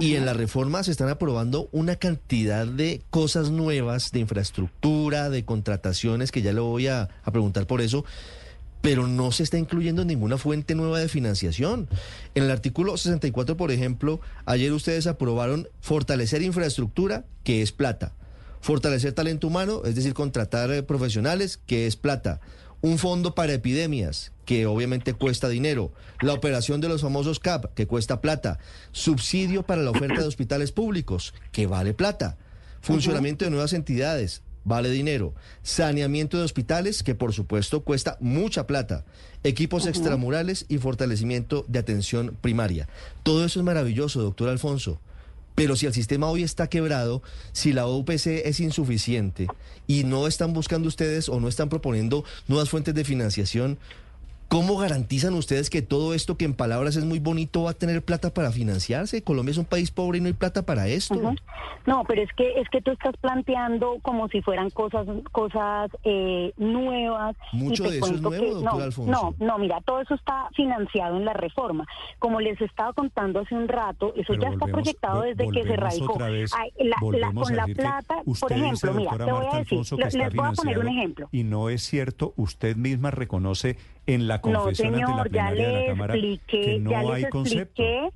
Y 0.00 0.16
en 0.16 0.26
la 0.26 0.34
reforma 0.34 0.82
se 0.82 0.90
están 0.90 1.08
aprobando 1.08 1.70
una 1.72 1.96
cantidad 1.96 2.66
de 2.66 3.00
cosas 3.08 3.50
nuevas, 3.50 4.12
de 4.12 4.20
infraestructura, 4.20 5.30
de 5.30 5.46
contrataciones, 5.46 6.30
que 6.30 6.42
ya 6.42 6.52
le 6.52 6.60
voy 6.60 6.88
a, 6.88 7.08
a 7.24 7.30
preguntar 7.30 7.66
por 7.66 7.80
eso, 7.80 8.04
pero 8.82 9.06
no 9.06 9.32
se 9.32 9.44
está 9.44 9.56
incluyendo 9.56 10.04
ninguna 10.04 10.36
fuente 10.36 10.74
nueva 10.74 10.98
de 10.98 11.08
financiación. 11.08 11.88
En 12.34 12.44
el 12.44 12.50
artículo 12.50 12.98
64, 12.98 13.56
por 13.56 13.70
ejemplo, 13.70 14.20
ayer 14.44 14.72
ustedes 14.72 15.06
aprobaron 15.06 15.68
fortalecer 15.80 16.42
infraestructura, 16.42 17.24
que 17.42 17.62
es 17.62 17.72
plata. 17.72 18.12
Fortalecer 18.68 19.14
talento 19.14 19.46
humano, 19.46 19.80
es 19.86 19.94
decir, 19.94 20.12
contratar 20.12 20.70
eh, 20.70 20.82
profesionales, 20.82 21.58
que 21.64 21.86
es 21.86 21.96
plata. 21.96 22.38
Un 22.82 22.98
fondo 22.98 23.34
para 23.34 23.54
epidemias, 23.54 24.30
que 24.44 24.66
obviamente 24.66 25.14
cuesta 25.14 25.48
dinero. 25.48 25.90
La 26.20 26.34
operación 26.34 26.82
de 26.82 26.88
los 26.88 27.00
famosos 27.00 27.40
CAP, 27.40 27.72
que 27.72 27.86
cuesta 27.86 28.20
plata. 28.20 28.58
Subsidio 28.92 29.62
para 29.62 29.80
la 29.80 29.90
oferta 29.90 30.20
de 30.20 30.28
hospitales 30.28 30.70
públicos, 30.70 31.32
que 31.50 31.66
vale 31.66 31.94
plata. 31.94 32.36
Funcionamiento 32.82 33.46
de 33.46 33.52
nuevas 33.52 33.72
entidades, 33.72 34.42
vale 34.64 34.90
dinero. 34.90 35.34
Saneamiento 35.62 36.36
de 36.36 36.44
hospitales, 36.44 37.02
que 37.02 37.14
por 37.14 37.32
supuesto 37.32 37.84
cuesta 37.84 38.18
mucha 38.20 38.66
plata. 38.66 39.06
Equipos 39.44 39.86
extramurales 39.86 40.66
y 40.68 40.76
fortalecimiento 40.76 41.64
de 41.68 41.78
atención 41.78 42.36
primaria. 42.42 42.86
Todo 43.22 43.46
eso 43.46 43.60
es 43.60 43.64
maravilloso, 43.64 44.20
doctor 44.20 44.50
Alfonso. 44.50 45.00
Pero 45.58 45.76
si 45.76 45.86
el 45.86 45.92
sistema 45.92 46.28
hoy 46.28 46.44
está 46.44 46.68
quebrado, 46.68 47.22
si 47.52 47.72
la 47.72 47.86
OPC 47.86 48.26
es 48.44 48.60
insuficiente 48.60 49.48
y 49.86 50.04
no 50.04 50.26
están 50.26 50.52
buscando 50.52 50.86
ustedes 50.86 51.28
o 51.28 51.40
no 51.40 51.48
están 51.48 51.68
proponiendo 51.68 52.24
nuevas 52.46 52.70
fuentes 52.70 52.94
de 52.94 53.04
financiación, 53.04 53.78
¿cómo 54.48 54.76
garantizan 54.78 55.34
ustedes 55.34 55.70
que 55.70 55.82
todo 55.82 56.14
esto 56.14 56.36
que 56.36 56.44
en 56.46 56.54
palabras 56.54 56.96
es 56.96 57.04
muy 57.04 57.18
bonito 57.18 57.64
va 57.64 57.70
a 57.70 57.74
tener 57.74 58.02
plata 58.02 58.32
para 58.32 58.50
financiarse? 58.50 59.22
Colombia 59.22 59.52
es 59.52 59.58
un 59.58 59.64
país 59.66 59.90
pobre 59.90 60.18
y 60.18 60.20
no 60.20 60.26
hay 60.28 60.32
plata 60.32 60.62
para 60.62 60.88
esto. 60.88 61.14
No, 61.86 62.04
pero 62.06 62.22
es 62.22 62.28
que 62.36 62.60
es 62.60 62.68
que 62.70 62.82
tú 62.82 62.90
estás 62.90 63.14
planteando 63.18 63.96
como 64.02 64.28
si 64.28 64.42
fueran 64.42 64.68
cosas 64.70 65.06
cosas 65.32 65.90
eh, 66.04 66.52
nuevas. 66.58 67.36
Mucho 67.52 67.84
y 67.84 67.86
te 67.86 67.92
de 67.92 67.96
eso 67.98 68.06
es 68.06 68.10
cuento 68.20 68.28
nuevo, 68.30 68.44
que- 68.44 68.50
doctor 68.52 68.78
no, 68.78 68.84
Alfonso. 68.84 69.34
No, 69.38 69.46
no, 69.46 69.58
mira, 69.58 69.80
todo 69.82 70.00
eso 70.00 70.14
está 70.14 70.48
financiado 70.54 71.16
en 71.16 71.24
la 71.24 71.32
reforma. 71.32 71.86
Como 72.18 72.40
les 72.40 72.60
estaba 72.60 72.92
contando 72.92 73.40
hace 73.40 73.54
un 73.54 73.68
rato, 73.68 74.12
eso 74.16 74.24
Pero 74.28 74.42
ya 74.42 74.48
está 74.50 74.66
proyectado 74.66 75.22
desde 75.22 75.48
que 75.50 75.62
se 75.62 75.76
radicó. 75.76 76.12
otra 76.14 76.28
vez- 76.28 76.52
Ay, 76.54 76.70
la- 76.78 76.96
la- 77.18 77.32
con 77.32 77.56
la 77.56 77.66
plata, 77.66 78.16
usted 78.26 78.40
por 78.40 78.54
dice, 78.54 78.64
ejemplo, 78.66 78.94
mira, 78.94 79.10
doctora 79.10 79.24
te 79.24 79.32
voy 79.32 79.40
Marta 79.42 79.56
a 79.56 79.60
decir, 79.60 79.78
les, 80.18 80.34
voy 80.34 80.46
a 80.46 80.52
poner 80.52 80.78
un 80.78 80.88
ejemplo. 80.88 81.28
Y 81.32 81.44
no 81.44 81.68
es 81.70 81.82
cierto, 81.82 82.34
usted 82.36 82.76
misma 82.76 83.10
reconoce 83.10 83.76
en 84.14 84.26
la 84.28 84.36
No, 84.36 84.40
confesión 84.42 84.88
ante 84.94 85.00
la 85.00 85.06
señor, 85.06 85.26
ya 85.26 85.30
plenaria 85.30 85.68
de 85.68 85.80
la 85.80 85.86
Cámara 85.86 86.14
expliqué, 86.14 86.60
que 86.62 86.78
no 86.80 86.90
ya 86.90 86.98
hay 87.00 87.22
les 87.22 87.30
concepto. 87.30 87.82
expliqué. 87.82 88.08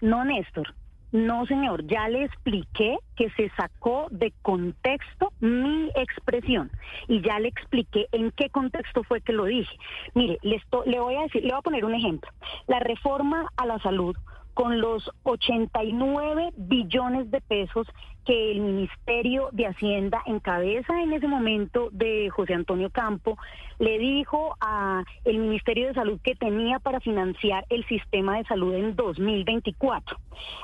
No, 0.00 0.24
Néstor. 0.24 0.74
No, 1.12 1.44
señor, 1.46 1.84
ya 1.88 2.08
le 2.08 2.24
expliqué 2.24 2.96
que 3.16 3.30
se 3.30 3.50
sacó 3.56 4.06
de 4.12 4.32
contexto 4.42 5.32
mi 5.40 5.90
expresión 5.96 6.70
y 7.08 7.20
ya 7.20 7.40
le 7.40 7.48
expliqué 7.48 8.06
en 8.12 8.30
qué 8.30 8.48
contexto 8.48 9.02
fue 9.02 9.20
que 9.20 9.32
lo 9.32 9.44
dije. 9.46 9.76
Mire, 10.14 10.38
le, 10.42 10.54
esto- 10.56 10.84
le 10.86 11.00
voy 11.00 11.16
a 11.16 11.22
decir, 11.22 11.42
le 11.42 11.48
voy 11.50 11.58
a 11.58 11.62
poner 11.62 11.84
un 11.84 11.94
ejemplo. 11.96 12.30
La 12.68 12.78
reforma 12.78 13.50
a 13.56 13.66
la 13.66 13.80
salud 13.80 14.16
con 14.54 14.80
los 14.80 15.10
89 15.24 16.50
billones 16.56 17.30
de 17.30 17.40
pesos 17.40 17.88
que 18.24 18.52
el 18.52 18.60
Ministerio 18.60 19.48
de 19.52 19.66
Hacienda, 19.66 20.22
en 20.26 20.40
cabeza 20.40 21.00
en 21.02 21.12
ese 21.12 21.26
momento 21.26 21.88
de 21.92 22.30
José 22.30 22.54
Antonio 22.54 22.90
Campo, 22.90 23.38
le 23.78 23.98
dijo 23.98 24.56
a 24.60 25.04
el 25.24 25.38
Ministerio 25.38 25.88
de 25.88 25.94
Salud 25.94 26.20
que 26.22 26.34
tenía 26.34 26.78
para 26.78 27.00
financiar 27.00 27.64
el 27.70 27.86
sistema 27.86 28.36
de 28.36 28.44
salud 28.44 28.74
en 28.74 28.94
2024. 28.96 30.18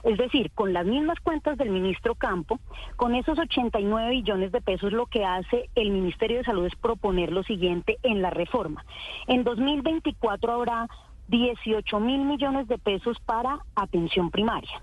Es 0.05 0.19
decir, 0.19 0.51
con 0.53 0.73
las 0.73 0.87
mismas 0.87 1.19
cuentas 1.21 1.57
del 1.59 1.71
ministro 1.71 2.15
Campo, 2.15 2.59
con 2.97 3.15
esos 3.15 3.39
89 3.39 4.11
billones 4.11 4.53
de 4.53 4.61
pesos, 4.61 4.93
lo 4.93 5.07
que 5.07 5.25
hace 5.25 5.71
el 5.75 5.91
Ministerio 5.91 6.39
de 6.39 6.45
Salud 6.45 6.67
es 6.67 6.77
proponer 6.77 7.33
lo 7.33 7.43
siguiente 7.43 7.99
en 8.03 8.23
la 8.23 8.31
reforma. 8.31 8.85
En 9.27 9.45
2024 9.45 10.53
habrá 10.53 10.89
18 11.29 12.01
mil 12.01 12.25
millones 12.25 12.69
de 12.69 12.79
pesos 12.79 13.19
para 13.25 13.59
atención 13.75 14.31
primaria. 14.31 14.83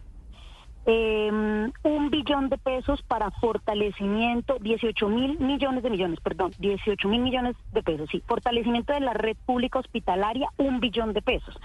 Em, 0.86 1.72
un 1.84 2.10
billón 2.10 2.50
de 2.50 2.58
pesos 2.58 3.02
para 3.03 3.32
fortalecimiento, 3.32 4.58
18 4.60 5.08
mil 5.08 5.40
millones 5.40 5.82
de 5.82 5.90
millones, 5.90 6.20
perdón, 6.20 6.52
18 6.60 7.08
mil 7.08 7.22
millones 7.22 7.56
de 7.72 7.82
pesos, 7.82 8.10
sí, 8.12 8.22
fortalecimiento 8.28 8.92
de 8.92 9.00
la 9.00 9.14
red 9.14 9.38
pública 9.45 9.80
hospitalaria, 9.80 10.50
un 10.58 10.82
billón 10.82 11.14
de 11.14 11.22
pesos. 11.22 11.58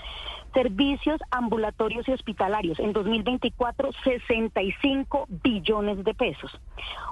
Servicios 0.54 1.20
ambulatorios 1.30 2.08
y 2.08 2.12
hospitalarios, 2.12 2.78
en 2.78 2.92
2024, 2.92 3.90
65 4.04 5.26
billones 5.42 6.02
de 6.04 6.14
pesos. 6.14 6.50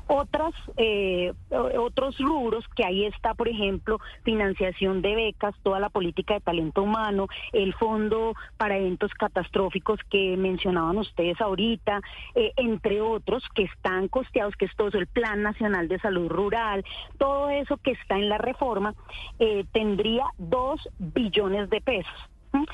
Otras, 0.09 0.55
eh, 0.77 1.33
otros 1.51 2.17
rubros 2.19 2.65
que 2.75 2.85
ahí 2.85 3.05
está, 3.05 3.35
por 3.35 3.49
ejemplo, 3.49 4.01
financiación 4.23 5.03
de 5.03 5.15
becas, 5.15 5.55
toda 5.63 5.81
la 5.81 5.89
política 5.89 6.35
de 6.35 6.41
talento 6.41 6.83
humano, 6.83 7.27
el 7.53 7.75
fondo 7.75 8.35
para 8.57 8.77
eventos 8.77 9.13
catastróficos 9.15 10.01
que 10.09 10.37
mencionaban 10.37 10.99
ustedes 10.99 11.41
ahorita, 11.41 12.01
eh, 12.35 12.53
entre 12.57 13.01
otros 13.01 13.43
que 13.55 13.65
están 13.65 14.09
costeados, 14.09 14.57
que 14.57 14.67
es 14.67 14.77
todo 14.77 14.97
el 14.99 15.07
Plan 15.07 15.43
Nacional 15.43 15.89
de 15.89 15.99
Salud 15.99 16.29
Rural, 16.29 16.85
todo 17.19 17.51
eso 17.51 17.77
que 17.79 17.93
está 17.93 18.17
en 18.17 18.29
la 18.29 18.39
reforma, 18.39 18.95
eh, 19.39 19.65
tendría 19.73 20.25
dos 20.39 20.89
billones 20.99 21.69
de 21.71 21.81
pesos. 21.81 22.31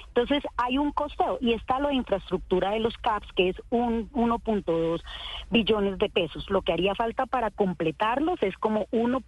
Entonces 0.09 0.43
hay 0.57 0.79
un 0.79 0.93
costeo 0.93 1.39
y 1.41 1.53
está 1.55 1.79
lo 1.79 1.89
de 1.89 1.95
infraestructura 1.95 2.71
de 2.71 2.81
los 2.81 2.97
CAPS, 2.99 3.33
que 3.35 3.49
es 3.51 3.57
un 3.71 4.11
1.2 4.13 5.03
billones 5.51 5.99
de 5.99 6.09
pesos. 6.09 6.49
Lo 6.51 6.63
que 6.63 6.73
haría 6.73 6.95
falta 6.95 7.27
para 7.27 7.51
completarlos 7.51 8.43
es 8.43 8.57
como 8.59 8.87
1. 8.91 9.21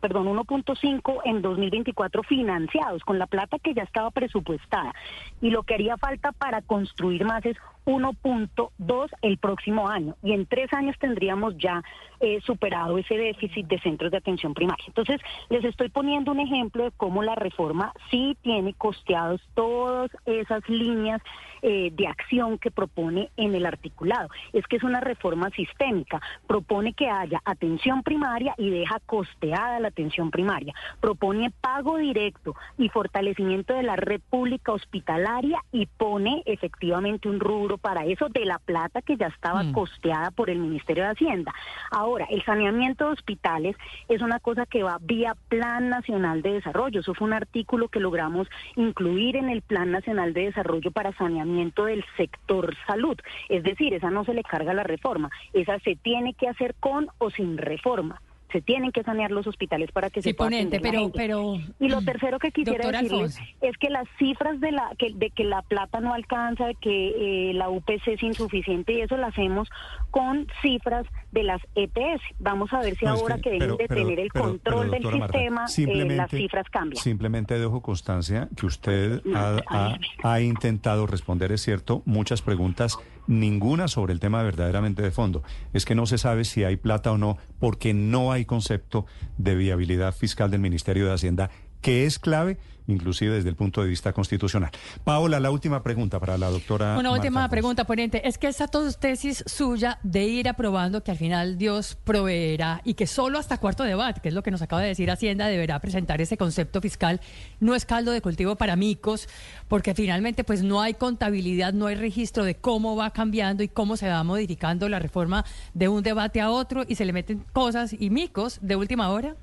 perdón, 0.00 0.26
1.5 0.26 1.20
en 1.24 1.42
2024 1.42 2.22
financiados 2.22 3.02
con 3.04 3.18
la 3.18 3.26
plata 3.26 3.58
que 3.58 3.74
ya 3.74 3.82
estaba 3.82 4.10
presupuestada. 4.10 4.94
Y 5.40 5.50
lo 5.50 5.62
que 5.62 5.74
haría 5.74 5.96
falta 5.96 6.32
para 6.32 6.62
construir 6.62 7.24
más 7.24 7.44
es 7.44 7.56
1.2 7.86 9.10
el 9.22 9.38
próximo 9.38 9.88
año 9.88 10.16
y 10.22 10.32
en 10.32 10.46
tres 10.46 10.72
años 10.72 10.96
tendríamos 10.98 11.56
ya 11.56 11.82
eh, 12.18 12.40
superado 12.44 12.98
ese 12.98 13.16
déficit 13.16 13.66
de 13.66 13.78
centros 13.80 14.10
de 14.10 14.16
atención 14.18 14.54
primaria. 14.54 14.84
Entonces, 14.88 15.20
les 15.48 15.64
estoy 15.64 15.88
poniendo 15.88 16.32
un 16.32 16.40
ejemplo 16.40 16.84
de 16.84 16.90
cómo 16.90 17.22
la 17.22 17.36
reforma 17.36 17.92
sí 18.10 18.36
tiene 18.42 18.74
costeados 18.74 19.40
todas 19.76 20.10
esas 20.24 20.66
líneas 20.70 21.20
eh, 21.62 21.90
de 21.92 22.06
acción 22.06 22.58
que 22.58 22.70
propone 22.70 23.30
en 23.36 23.54
el 23.54 23.66
articulado. 23.66 24.28
Es 24.52 24.66
que 24.66 24.76
es 24.76 24.82
una 24.82 25.00
reforma 25.00 25.50
sistémica. 25.50 26.20
Propone 26.46 26.92
que 26.92 27.08
haya 27.08 27.40
atención 27.44 28.02
primaria 28.02 28.54
y 28.58 28.70
deja 28.70 29.00
costeada 29.06 29.80
la 29.80 29.88
atención 29.88 30.30
primaria. 30.30 30.74
Propone 31.00 31.50
pago 31.60 31.96
directo 31.96 32.54
y 32.78 32.88
fortalecimiento 32.88 33.74
de 33.74 33.82
la 33.82 33.96
red 33.96 34.20
pública 34.28 34.72
hospitalaria 34.72 35.58
y 35.72 35.86
pone 35.86 36.42
efectivamente 36.46 37.28
un 37.28 37.40
rubro 37.40 37.78
para 37.78 38.04
eso 38.04 38.28
de 38.28 38.44
la 38.44 38.58
plata 38.58 39.02
que 39.02 39.16
ya 39.16 39.28
estaba 39.28 39.62
mm. 39.62 39.72
costeada 39.72 40.30
por 40.30 40.50
el 40.50 40.58
Ministerio 40.58 41.04
de 41.04 41.10
Hacienda. 41.10 41.54
Ahora, 41.90 42.26
el 42.30 42.44
saneamiento 42.44 43.06
de 43.06 43.12
hospitales 43.12 43.76
es 44.08 44.22
una 44.22 44.40
cosa 44.40 44.66
que 44.66 44.82
va 44.82 44.98
vía 45.00 45.36
Plan 45.48 45.88
Nacional 45.88 46.42
de 46.42 46.54
Desarrollo. 46.54 47.00
Eso 47.00 47.14
fue 47.14 47.26
un 47.26 47.34
artículo 47.34 47.88
que 47.88 48.00
logramos 48.00 48.48
incluir 48.74 49.36
en 49.36 49.48
el 49.48 49.62
Plan 49.62 49.90
Nacional 49.90 50.34
de 50.34 50.46
Desarrollo 50.46 50.90
para 50.90 51.12
saneamiento 51.12 51.45
del 51.84 52.04
sector 52.16 52.74
salud. 52.86 53.16
Es 53.48 53.62
decir, 53.62 53.94
esa 53.94 54.10
no 54.10 54.24
se 54.24 54.34
le 54.34 54.42
carga 54.42 54.74
la 54.74 54.82
reforma, 54.82 55.30
esa 55.52 55.78
se 55.80 55.96
tiene 55.96 56.34
que 56.34 56.48
hacer 56.48 56.74
con 56.80 57.08
o 57.18 57.30
sin 57.30 57.58
reforma 57.58 58.20
se 58.56 58.62
tienen 58.62 58.90
que 58.90 59.02
sanear 59.02 59.32
los 59.32 59.46
hospitales 59.46 59.92
para 59.92 60.08
que 60.08 60.22
se 60.22 60.32
pueda 60.32 60.48
ponente, 60.48 60.80
pero, 60.80 61.10
pero 61.12 61.58
y 61.78 61.90
lo 61.90 62.00
tercero 62.00 62.38
que 62.38 62.52
quisiera 62.52 62.90
decirles 62.90 63.38
es 63.60 63.76
que 63.76 63.90
las 63.90 64.08
cifras 64.18 64.58
de 64.60 64.72
la 64.72 64.92
que 64.96 65.12
de 65.12 65.28
que 65.28 65.44
la 65.44 65.60
plata 65.60 66.00
no 66.00 66.14
alcanza, 66.14 66.68
de 66.68 66.74
que 66.76 67.50
eh, 67.50 67.52
la 67.52 67.68
UPC 67.68 68.08
es 68.08 68.22
insuficiente 68.22 68.94
y 68.94 69.02
eso 69.02 69.18
lo 69.18 69.26
hacemos 69.26 69.68
con 70.10 70.46
cifras 70.62 71.04
de 71.32 71.42
las 71.42 71.60
EPS. 71.74 72.22
Vamos 72.38 72.72
a 72.72 72.80
ver 72.80 72.96
si 72.96 73.04
ahora 73.04 73.38
que, 73.38 73.50
deben 73.50 73.76
de 73.76 73.88
tener 73.88 74.20
el 74.20 74.32
control 74.32 74.90
del 74.90 75.02
sistema, 75.02 75.66
eh, 75.76 76.04
las 76.16 76.30
cifras 76.30 76.66
cambian. 76.70 77.02
Simplemente 77.02 77.58
dejo 77.58 77.82
constancia 77.82 78.48
que 78.56 78.64
usted 78.64 79.20
ha, 79.34 79.98
ha 80.22 80.40
intentado 80.40 81.06
responder, 81.06 81.52
es 81.52 81.60
cierto, 81.60 82.00
muchas 82.06 82.40
preguntas 82.40 82.98
ninguna 83.26 83.88
sobre 83.88 84.12
el 84.12 84.20
tema 84.20 84.42
verdaderamente 84.42 85.02
de 85.02 85.10
fondo. 85.10 85.42
Es 85.72 85.84
que 85.84 85.94
no 85.94 86.06
se 86.06 86.18
sabe 86.18 86.44
si 86.44 86.64
hay 86.64 86.76
plata 86.76 87.12
o 87.12 87.18
no 87.18 87.38
porque 87.58 87.94
no 87.94 88.32
hay 88.32 88.44
concepto 88.44 89.06
de 89.38 89.54
viabilidad 89.54 90.14
fiscal 90.14 90.50
del 90.50 90.60
Ministerio 90.60 91.06
de 91.06 91.14
Hacienda, 91.14 91.50
que 91.80 92.06
es 92.06 92.18
clave 92.18 92.58
inclusive 92.86 93.34
desde 93.34 93.48
el 93.48 93.56
punto 93.56 93.82
de 93.82 93.88
vista 93.88 94.12
constitucional. 94.12 94.70
Paola, 95.04 95.40
la 95.40 95.50
última 95.50 95.82
pregunta 95.82 96.20
para 96.20 96.38
la 96.38 96.50
doctora. 96.50 96.96
Una 96.98 97.12
última 97.12 97.48
pregunta, 97.48 97.84
ponente. 97.84 98.26
Es 98.26 98.38
que 98.38 98.48
esa 98.48 98.68
tesis 98.68 99.44
suya 99.46 99.98
de 100.02 100.24
ir 100.24 100.48
aprobando 100.48 101.02
que 101.02 101.10
al 101.10 101.16
final 101.16 101.58
Dios 101.58 101.96
proveerá 102.04 102.80
y 102.84 102.94
que 102.94 103.06
solo 103.06 103.38
hasta 103.38 103.58
cuarto 103.58 103.84
debate, 103.84 104.20
que 104.20 104.28
es 104.28 104.34
lo 104.34 104.42
que 104.42 104.50
nos 104.50 104.62
acaba 104.62 104.82
de 104.82 104.88
decir 104.88 105.10
Hacienda, 105.10 105.46
deberá 105.46 105.78
presentar 105.80 106.20
ese 106.20 106.36
concepto 106.36 106.80
fiscal, 106.80 107.20
no 107.60 107.74
es 107.74 107.86
caldo 107.86 108.12
de 108.12 108.20
cultivo 108.20 108.56
para 108.56 108.76
micos, 108.76 109.28
porque 109.68 109.94
finalmente 109.94 110.44
pues 110.44 110.62
no 110.62 110.80
hay 110.80 110.94
contabilidad, 110.94 111.72
no 111.72 111.86
hay 111.86 111.94
registro 111.96 112.44
de 112.44 112.54
cómo 112.54 112.96
va 112.96 113.10
cambiando 113.10 113.62
y 113.62 113.68
cómo 113.68 113.96
se 113.96 114.08
va 114.08 114.22
modificando 114.24 114.88
la 114.88 114.98
reforma 114.98 115.44
de 115.74 115.88
un 115.88 116.02
debate 116.02 116.40
a 116.40 116.50
otro 116.50 116.84
y 116.86 116.94
se 116.94 117.04
le 117.04 117.12
meten 117.12 117.44
cosas 117.52 117.94
y 117.98 118.10
micos 118.10 118.58
de 118.62 118.76
última 118.76 119.10
hora. 119.10 119.36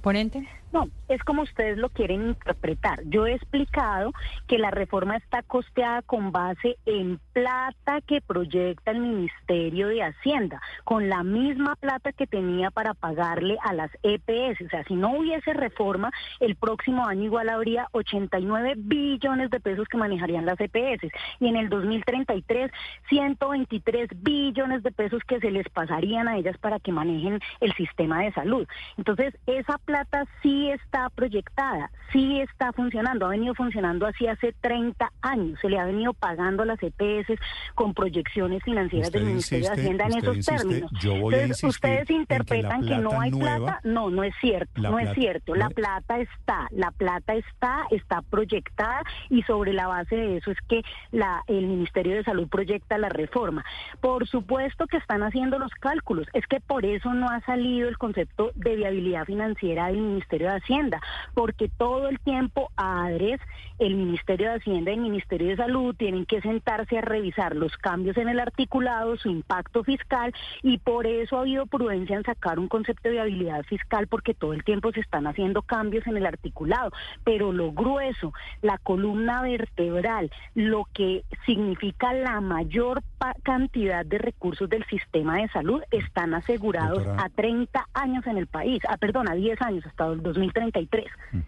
Ponente. 0.00 0.46
No, 0.74 0.88
es 1.08 1.22
como 1.22 1.42
ustedes 1.42 1.78
lo 1.78 1.88
quieren 1.88 2.30
interpretar. 2.30 3.00
Yo 3.04 3.28
he 3.28 3.34
explicado 3.34 4.12
que 4.48 4.58
la 4.58 4.72
reforma 4.72 5.16
está 5.16 5.42
costeada 5.42 6.02
con 6.02 6.32
base 6.32 6.78
en 6.84 7.20
plata 7.32 8.00
que 8.00 8.20
proyecta 8.20 8.90
el 8.90 8.98
Ministerio 8.98 9.86
de 9.86 10.02
Hacienda, 10.02 10.60
con 10.82 11.08
la 11.08 11.22
misma 11.22 11.76
plata 11.76 12.10
que 12.10 12.26
tenía 12.26 12.72
para 12.72 12.92
pagarle 12.92 13.56
a 13.62 13.72
las 13.72 13.92
EPS. 14.02 14.62
O 14.66 14.68
sea, 14.68 14.82
si 14.82 14.94
no 14.94 15.16
hubiese 15.16 15.52
reforma, 15.52 16.10
el 16.40 16.56
próximo 16.56 17.06
año 17.06 17.22
igual 17.22 17.50
habría 17.50 17.86
89 17.92 18.74
billones 18.76 19.50
de 19.50 19.60
pesos 19.60 19.86
que 19.86 19.96
manejarían 19.96 20.44
las 20.44 20.58
EPS. 20.58 21.08
Y 21.38 21.46
en 21.46 21.54
el 21.54 21.68
2033, 21.68 22.72
123 23.10 24.08
billones 24.16 24.82
de 24.82 24.90
pesos 24.90 25.22
que 25.22 25.38
se 25.38 25.52
les 25.52 25.68
pasarían 25.68 26.26
a 26.26 26.36
ellas 26.36 26.58
para 26.58 26.80
que 26.80 26.90
manejen 26.90 27.38
el 27.60 27.72
sistema 27.74 28.22
de 28.22 28.32
salud. 28.32 28.66
Entonces, 28.98 29.38
esa 29.46 29.78
plata 29.78 30.24
sí 30.42 30.63
está 30.70 31.10
proyectada, 31.10 31.90
sí 32.12 32.40
está 32.40 32.72
funcionando, 32.72 33.26
ha 33.26 33.30
venido 33.30 33.54
funcionando 33.54 34.06
así 34.06 34.26
hace 34.26 34.54
30 34.60 35.10
años, 35.22 35.58
se 35.60 35.68
le 35.68 35.78
ha 35.78 35.84
venido 35.84 36.12
pagando 36.14 36.62
a 36.62 36.66
las 36.66 36.78
EPS 36.82 37.38
con 37.74 37.94
proyecciones 37.94 38.62
financieras 38.62 39.10
del 39.12 39.24
Ministerio 39.24 39.68
de 39.68 39.74
Hacienda 39.74 40.06
en 40.06 40.18
esos 40.18 40.44
términos. 40.44 40.90
Entonces, 41.02 41.64
ustedes 41.64 42.10
interpretan 42.10 42.86
que, 42.86 42.98
no 42.98 43.20
hay 43.20 43.30
plata, 43.30 43.80
no, 43.84 44.10
no 44.10 44.24
es 44.24 44.34
cierto, 44.40 44.80
no 44.80 44.98
es 44.98 45.12
cierto, 45.14 45.54
la 45.54 45.70
plata 45.70 46.18
está, 46.18 46.68
la 46.70 46.90
plata 46.90 47.34
está, 47.34 47.86
está 47.90 48.22
proyectada 48.22 49.02
y 49.30 49.42
sobre 49.42 49.72
la 49.72 49.86
base 49.86 50.16
de 50.16 50.36
eso 50.36 50.50
es 50.50 50.58
que 50.68 50.82
la, 51.10 51.42
el 51.46 51.66
Ministerio 51.66 52.16
de 52.16 52.24
Salud 52.24 52.48
proyecta 52.48 52.98
la 52.98 53.08
reforma. 53.08 53.64
Por 54.00 54.26
supuesto 54.28 54.86
que 54.86 54.96
están 54.96 55.22
haciendo 55.22 55.58
los 55.58 55.72
cálculos, 55.72 56.26
es 56.32 56.46
que 56.46 56.60
por 56.60 56.84
eso 56.84 57.12
no 57.14 57.28
ha 57.28 57.40
salido 57.40 57.88
el 57.88 57.98
concepto 57.98 58.52
de 58.54 58.76
viabilidad 58.76 59.24
financiera 59.24 59.86
del 59.86 59.98
Ministerio 59.98 60.50
de 60.50 60.53
Hacienda, 60.56 61.00
porque 61.34 61.68
todo 61.68 62.08
el 62.08 62.18
tiempo 62.20 62.70
ADRES, 62.76 63.40
el 63.78 63.94
Ministerio 63.94 64.48
de 64.48 64.56
Hacienda 64.56 64.90
y 64.90 64.94
el 64.94 65.00
Ministerio 65.00 65.48
de 65.48 65.56
Salud 65.56 65.94
tienen 65.96 66.26
que 66.26 66.40
sentarse 66.40 66.98
a 66.98 67.00
revisar 67.00 67.56
los 67.56 67.76
cambios 67.76 68.16
en 68.16 68.28
el 68.28 68.40
articulado, 68.40 69.16
su 69.16 69.28
impacto 69.28 69.84
fiscal, 69.84 70.32
y 70.62 70.78
por 70.78 71.06
eso 71.06 71.36
ha 71.36 71.40
habido 71.40 71.66
prudencia 71.66 72.16
en 72.16 72.24
sacar 72.24 72.58
un 72.58 72.68
concepto 72.68 73.08
de 73.08 73.14
viabilidad 73.14 73.62
fiscal, 73.64 74.06
porque 74.06 74.34
todo 74.34 74.52
el 74.52 74.64
tiempo 74.64 74.92
se 74.92 75.00
están 75.00 75.26
haciendo 75.26 75.62
cambios 75.62 76.06
en 76.06 76.16
el 76.16 76.26
articulado, 76.26 76.92
pero 77.24 77.52
lo 77.52 77.72
grueso, 77.72 78.32
la 78.62 78.78
columna 78.78 79.42
vertebral, 79.42 80.30
lo 80.54 80.86
que 80.92 81.24
significa 81.46 82.12
la 82.12 82.40
mayor 82.40 83.02
cantidad 83.42 84.04
de 84.04 84.18
recursos 84.18 84.68
del 84.68 84.84
sistema 84.86 85.38
de 85.38 85.48
salud 85.48 85.82
están 85.90 86.34
asegurados 86.34 87.06
a 87.06 87.28
30 87.30 87.88
años 87.94 88.26
en 88.26 88.38
el 88.38 88.46
país, 88.46 88.82
a, 88.88 88.96
perdón, 88.96 89.28
a 89.28 89.34
10 89.34 89.60
años 89.62 89.86
hasta 89.86 90.06
el 90.06 90.22
2033. 90.22 91.06
Mm. 91.32 91.38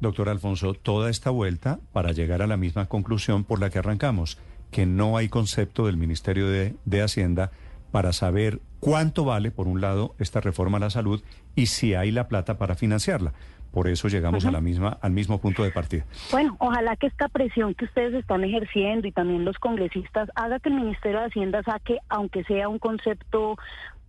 Doctor 0.00 0.28
Alfonso, 0.28 0.74
toda 0.74 1.10
esta 1.10 1.30
vuelta 1.30 1.78
para 1.92 2.12
llegar 2.12 2.42
a 2.42 2.46
la 2.46 2.56
misma 2.56 2.86
conclusión 2.86 3.44
por 3.44 3.60
la 3.60 3.70
que 3.70 3.78
arrancamos. 3.78 4.38
que 4.70 4.86
no 4.86 5.16
hay 5.16 5.28
concepto 5.28 5.86
del 5.86 5.96
Ministerio 5.96 6.48
de, 6.48 6.76
de 6.84 7.02
Hacienda 7.02 7.50
para 7.90 8.12
saber 8.12 8.60
cuánto 8.78 9.24
vale, 9.24 9.50
por 9.50 9.66
un 9.66 9.80
lado, 9.80 10.14
esta 10.20 10.40
reforma 10.40 10.78
a 10.78 10.80
la 10.80 10.90
salud 10.90 11.22
y 11.56 11.66
si 11.66 11.94
hay 11.94 12.12
la 12.12 12.28
plata 12.28 12.56
para 12.56 12.76
financiarla. 12.76 13.32
Por 13.72 13.86
eso 13.86 14.08
llegamos 14.08 14.44
a 14.46 14.50
la 14.50 14.60
misma, 14.60 14.98
al 15.00 15.12
mismo 15.12 15.40
punto 15.40 15.62
de 15.62 15.70
partida. 15.70 16.04
Bueno, 16.32 16.56
ojalá 16.58 16.96
que 16.96 17.06
esta 17.06 17.28
presión 17.28 17.74
que 17.74 17.84
ustedes 17.84 18.14
están 18.14 18.42
ejerciendo 18.42 19.06
y 19.06 19.12
también 19.12 19.44
los 19.44 19.58
congresistas 19.58 20.28
haga 20.34 20.58
que 20.58 20.70
el 20.70 20.74
Ministerio 20.74 21.20
de 21.20 21.26
Hacienda 21.26 21.62
saque, 21.62 21.98
aunque 22.08 22.42
sea 22.44 22.68
un 22.68 22.80
concepto 22.80 23.56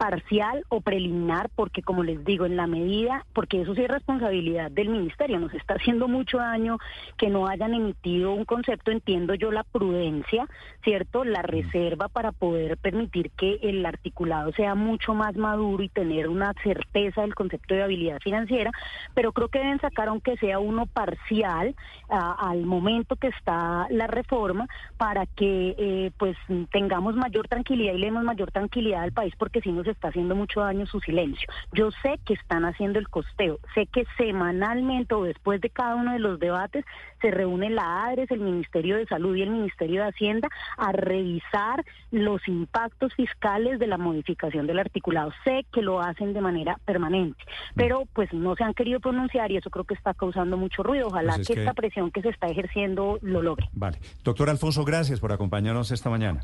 parcial 0.01 0.65
o 0.69 0.81
preliminar, 0.81 1.51
porque 1.53 1.83
como 1.83 2.01
les 2.01 2.25
digo, 2.25 2.47
en 2.47 2.57
la 2.57 2.65
medida, 2.65 3.23
porque 3.33 3.61
eso 3.61 3.75
sí 3.75 3.83
es 3.83 3.87
responsabilidad 3.87 4.71
del 4.71 4.89
ministerio, 4.89 5.39
nos 5.39 5.53
está 5.53 5.75
haciendo 5.75 6.07
mucho 6.07 6.39
daño 6.39 6.79
que 7.19 7.29
no 7.29 7.45
hayan 7.45 7.75
emitido 7.75 8.33
un 8.33 8.43
concepto, 8.45 8.89
entiendo 8.89 9.35
yo 9.35 9.51
la 9.51 9.63
prudencia, 9.63 10.47
¿cierto? 10.83 11.23
La 11.23 11.43
reserva 11.43 12.07
para 12.07 12.31
poder 12.31 12.77
permitir 12.77 13.29
que 13.37 13.59
el 13.61 13.85
articulado 13.85 14.51
sea 14.53 14.73
mucho 14.73 15.13
más 15.13 15.35
maduro 15.35 15.83
y 15.83 15.89
tener 15.89 16.29
una 16.29 16.53
certeza 16.63 17.21
del 17.21 17.35
concepto 17.35 17.75
de 17.75 17.83
habilidad 17.83 18.17
financiera, 18.23 18.71
pero 19.13 19.33
creo 19.33 19.49
que 19.49 19.59
deben 19.59 19.79
sacar 19.81 20.07
aunque 20.07 20.35
sea 20.37 20.57
uno 20.57 20.87
parcial 20.87 21.75
al 22.09 22.65
momento 22.65 23.17
que 23.17 23.27
está 23.27 23.85
la 23.91 24.07
reforma 24.07 24.67
para 24.97 25.27
que 25.27 25.75
eh, 25.77 26.11
pues 26.17 26.35
tengamos 26.71 27.15
mayor 27.15 27.47
tranquilidad 27.47 27.93
y 27.93 27.99
le 27.99 28.07
demos 28.07 28.23
mayor 28.23 28.51
tranquilidad 28.51 29.03
al 29.03 29.11
país 29.11 29.35
porque 29.37 29.61
si 29.61 29.71
nos 29.71 29.90
está 29.91 30.09
haciendo 30.09 30.35
mucho 30.35 30.61
daño 30.61 30.85
su 30.85 30.99
silencio. 30.99 31.47
Yo 31.73 31.91
sé 32.01 32.19
que 32.25 32.33
están 32.33 32.65
haciendo 32.65 32.99
el 32.99 33.09
costeo, 33.09 33.59
sé 33.75 33.87
que 33.87 34.05
semanalmente 34.17 35.15
o 35.15 35.23
después 35.23 35.61
de 35.61 35.69
cada 35.69 35.95
uno 35.95 36.13
de 36.13 36.19
los 36.19 36.39
debates 36.39 36.85
se 37.21 37.31
reúne 37.31 37.69
la 37.69 38.05
ADRES, 38.05 38.31
el 38.31 38.39
Ministerio 38.39 38.97
de 38.97 39.05
Salud 39.05 39.35
y 39.35 39.43
el 39.43 39.49
Ministerio 39.49 40.01
de 40.01 40.09
Hacienda 40.09 40.49
a 40.77 40.91
revisar 40.91 41.83
los 42.11 42.47
impactos 42.47 43.13
fiscales 43.13 43.79
de 43.79 43.87
la 43.87 43.97
modificación 43.97 44.67
del 44.67 44.79
articulado. 44.79 45.31
Sé 45.43 45.65
que 45.71 45.81
lo 45.81 46.01
hacen 46.01 46.33
de 46.33 46.41
manera 46.41 46.77
permanente, 46.85 47.43
pero 47.75 48.03
pues 48.13 48.31
no 48.33 48.55
se 48.55 48.63
han 48.63 48.73
querido 48.73 48.99
pronunciar 48.99 49.51
y 49.51 49.57
eso 49.57 49.69
creo 49.69 49.85
que 49.85 49.93
está 49.93 50.13
causando 50.13 50.57
mucho 50.57 50.83
ruido. 50.83 51.07
Ojalá 51.07 51.35
pues 51.35 51.47
que, 51.47 51.53
esta 51.53 51.73
presión 51.73 52.11
que 52.11 52.21
se 52.21 52.29
está 52.29 52.47
ejerciendo 52.47 53.19
lo 53.21 53.41
logre. 53.41 53.69
Vale. 53.73 53.99
Doctor 54.23 54.49
Alfonso, 54.49 54.83
gracias 54.83 55.19
por 55.19 55.31
acompañarnos 55.31 55.91
esta 55.91 56.09
mañana. 56.09 56.41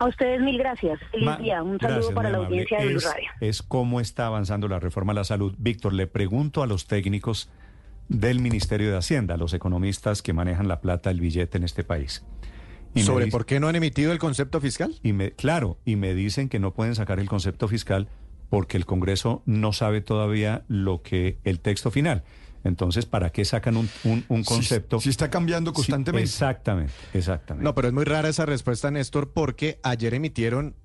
A 0.00 0.06
ustedes 0.06 0.40
mil 0.40 0.56
gracias. 0.56 0.98
Feliz 1.10 1.38
día. 1.40 1.62
Un 1.62 1.78
saludo 1.78 2.14
para 2.14 2.30
la 2.30 2.38
audiencia 2.38 2.78
de 2.80 2.86
Blue 2.86 3.00
Radio. 3.00 3.28
Es 3.40 3.62
cómo 3.62 4.00
está 4.00 4.26
avanzando 4.26 4.66
la 4.66 4.80
reforma 4.80 5.12
a 5.12 5.14
la 5.14 5.24
salud. 5.24 5.54
Víctor, 5.58 5.92
le 5.92 6.06
pregunto 6.06 6.62
a 6.62 6.66
los 6.66 6.86
técnicos 6.86 7.50
del 8.08 8.40
Ministerio 8.40 8.90
de 8.90 8.96
Hacienda, 8.96 9.34
a 9.34 9.36
los 9.36 9.52
economistas 9.52 10.22
que 10.22 10.32
manejan 10.32 10.68
la 10.68 10.80
plata, 10.80 11.10
el 11.10 11.20
billete 11.20 11.58
en 11.58 11.64
este 11.64 11.84
país. 11.84 12.24
Y 12.94 13.02
¿Sobre 13.02 13.26
por 13.26 13.44
qué 13.44 13.60
no 13.60 13.68
han 13.68 13.76
emitido 13.76 14.10
el 14.12 14.18
concepto 14.18 14.58
fiscal? 14.58 14.94
Y 15.02 15.12
me, 15.12 15.32
claro, 15.32 15.76
y 15.84 15.96
me 15.96 16.14
dicen 16.14 16.48
que 16.48 16.58
no 16.58 16.72
pueden 16.72 16.94
sacar 16.94 17.20
el 17.20 17.28
concepto 17.28 17.68
fiscal 17.68 18.08
porque 18.48 18.78
el 18.78 18.86
Congreso 18.86 19.42
no 19.44 19.74
sabe 19.74 20.00
todavía 20.00 20.64
lo 20.66 21.02
que 21.02 21.36
el 21.44 21.60
texto 21.60 21.90
final. 21.90 22.24
Entonces, 22.64 23.06
¿para 23.06 23.30
qué 23.30 23.44
sacan 23.44 23.76
un, 23.76 23.88
un, 24.04 24.44
concepto? 24.44 25.00
Si, 25.00 25.08
está 25.08 25.30
cambiando 25.30 25.72
constantemente. 25.72 26.28
exactamente, 26.28 26.92
exactamente. 27.14 27.64
No, 27.64 27.74
pero 27.74 27.88
es 27.88 27.94
muy 27.94 28.04
rara 28.04 28.28
esa 28.28 28.44
respuesta, 28.46 28.90
Néstor, 28.90 29.32
porque 29.32 29.80
ayer 29.82 30.14
emitieron 30.14 30.76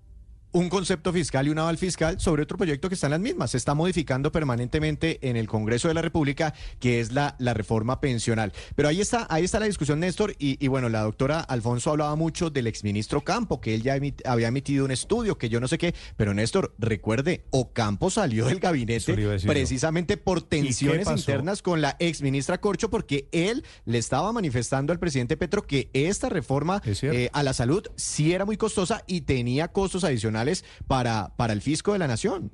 un 0.55 0.69
concepto 0.69 1.11
fiscal 1.11 1.47
y 1.47 1.49
un 1.49 1.59
aval 1.59 1.77
fiscal 1.77 2.17
sobre 2.21 2.43
otro 2.43 2.57
proyecto 2.57 2.87
que 2.87 2.95
está 2.95 3.07
en 3.07 3.11
las 3.11 3.19
mismas. 3.19 3.51
Se 3.51 3.57
está 3.57 3.73
modificando 3.73 4.31
permanentemente 4.31 5.19
en 5.27 5.35
el 5.35 5.47
Congreso 5.47 5.89
de 5.89 5.93
la 5.93 6.01
República, 6.01 6.53
que 6.79 7.01
es 7.01 7.11
la, 7.11 7.35
la 7.39 7.53
reforma 7.53 7.99
pensional. 7.99 8.53
Pero 8.73 8.87
ahí 8.87 9.01
está, 9.01 9.27
ahí 9.29 9.43
está 9.43 9.59
la 9.59 9.65
discusión, 9.65 9.99
Néstor. 9.99 10.33
Y, 10.39 10.65
bueno, 10.69 10.87
la 10.87 11.01
doctora 11.01 11.41
Alfonso 11.41 11.91
hablaba 11.91 12.15
mucho 12.15 12.51
del 12.51 12.67
exministro 12.67 13.19
Campo, 13.19 13.59
que 13.59 13.75
él 13.75 13.83
ya 13.83 13.97
había 14.23 14.47
emitido 14.47 14.85
un 14.85 14.91
estudio, 14.91 15.37
que 15.37 15.49
yo 15.49 15.59
no 15.59 15.67
sé 15.67 15.77
qué. 15.77 15.93
Pero 16.15 16.33
Néstor, 16.33 16.73
recuerde, 16.79 17.43
Ocampo 17.49 18.09
salió 18.09 18.45
del 18.45 18.61
gabinete 18.61 19.13
precisamente 19.45 20.15
por 20.15 20.41
tensiones 20.41 21.09
internas 21.09 21.61
con 21.61 21.81
la 21.81 21.97
exministra 21.99 22.61
Corcho, 22.61 22.89
porque 22.89 23.27
él 23.33 23.65
le 23.83 23.97
estaba 23.97 24.31
manifestando 24.31 24.93
al 24.93 24.99
presidente 24.99 25.35
Petro 25.35 25.63
que 25.67 25.89
esta 25.91 26.29
reforma 26.29 26.81
eh, 26.85 27.29
a 27.33 27.43
la 27.43 27.51
salud 27.51 27.85
sí 27.97 28.31
era 28.31 28.45
muy 28.45 28.55
costosa 28.55 29.03
y 29.05 29.21
tenía 29.21 29.67
costos 29.67 30.05
adicionales 30.05 30.44
para, 30.87 31.31
para 31.35 31.53
el 31.53 31.61
fisco 31.61 31.93
de 31.93 31.99
la 31.99 32.07
nación. 32.07 32.51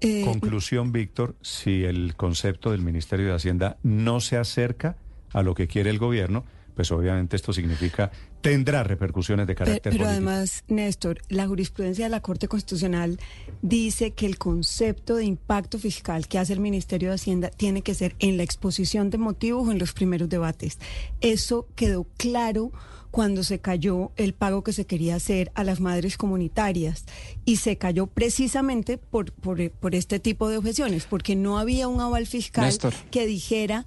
Eh, 0.00 0.22
Conclusión, 0.24 0.92
Víctor, 0.92 1.36
si 1.42 1.84
el 1.84 2.14
concepto 2.16 2.70
del 2.70 2.82
Ministerio 2.82 3.26
de 3.26 3.34
Hacienda 3.34 3.78
no 3.82 4.20
se 4.20 4.36
acerca 4.36 4.96
a 5.32 5.42
lo 5.42 5.54
que 5.54 5.66
quiere 5.66 5.90
el 5.90 5.98
gobierno, 5.98 6.44
pues 6.74 6.90
obviamente 6.90 7.36
esto 7.36 7.52
significa 7.52 8.10
tendrá 8.40 8.82
repercusiones 8.82 9.46
de 9.46 9.54
carácter 9.54 9.92
pero, 9.92 9.96
pero 9.98 10.10
además, 10.10 10.64
Néstor, 10.68 11.20
la 11.28 11.46
jurisprudencia 11.46 12.06
de 12.06 12.10
la 12.10 12.20
Corte 12.20 12.48
Constitucional 12.48 13.18
dice 13.62 14.12
que 14.12 14.26
el 14.26 14.36
concepto 14.36 15.16
de 15.16 15.24
impacto 15.24 15.78
fiscal 15.78 16.26
que 16.26 16.38
hace 16.38 16.52
el 16.52 16.60
Ministerio 16.60 17.10
de 17.10 17.14
Hacienda 17.14 17.50
tiene 17.50 17.82
que 17.82 17.94
ser 17.94 18.16
en 18.18 18.36
la 18.36 18.42
exposición 18.42 19.10
de 19.10 19.18
motivos 19.18 19.68
o 19.68 19.72
en 19.72 19.78
los 19.78 19.92
primeros 19.92 20.28
debates. 20.28 20.78
Eso 21.20 21.68
quedó 21.76 22.06
claro 22.16 22.72
cuando 23.12 23.44
se 23.44 23.60
cayó 23.60 24.10
el 24.16 24.32
pago 24.32 24.64
que 24.64 24.72
se 24.72 24.86
quería 24.86 25.16
hacer 25.16 25.52
a 25.54 25.64
las 25.64 25.80
madres 25.80 26.16
comunitarias 26.16 27.04
y 27.44 27.56
se 27.56 27.76
cayó 27.76 28.06
precisamente 28.06 28.96
por, 28.96 29.32
por, 29.32 29.94
este 29.94 30.18
tipo 30.18 30.48
de 30.48 30.56
objeciones, 30.56 31.04
porque 31.04 31.36
no 31.36 31.58
había 31.58 31.88
un 31.88 32.00
aval 32.00 32.26
fiscal 32.26 32.74
que 33.10 33.26
dijera 33.26 33.84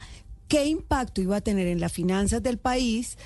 qué 0.48 0.66
impacto 0.66 1.22
iba 1.22 1.38
a 1.38 1.42
tener 1.42 1.66
en 1.68 1.80
las 1.80 1.92
finanzas 1.92 2.44
del 2.44 2.60
país 2.60 3.18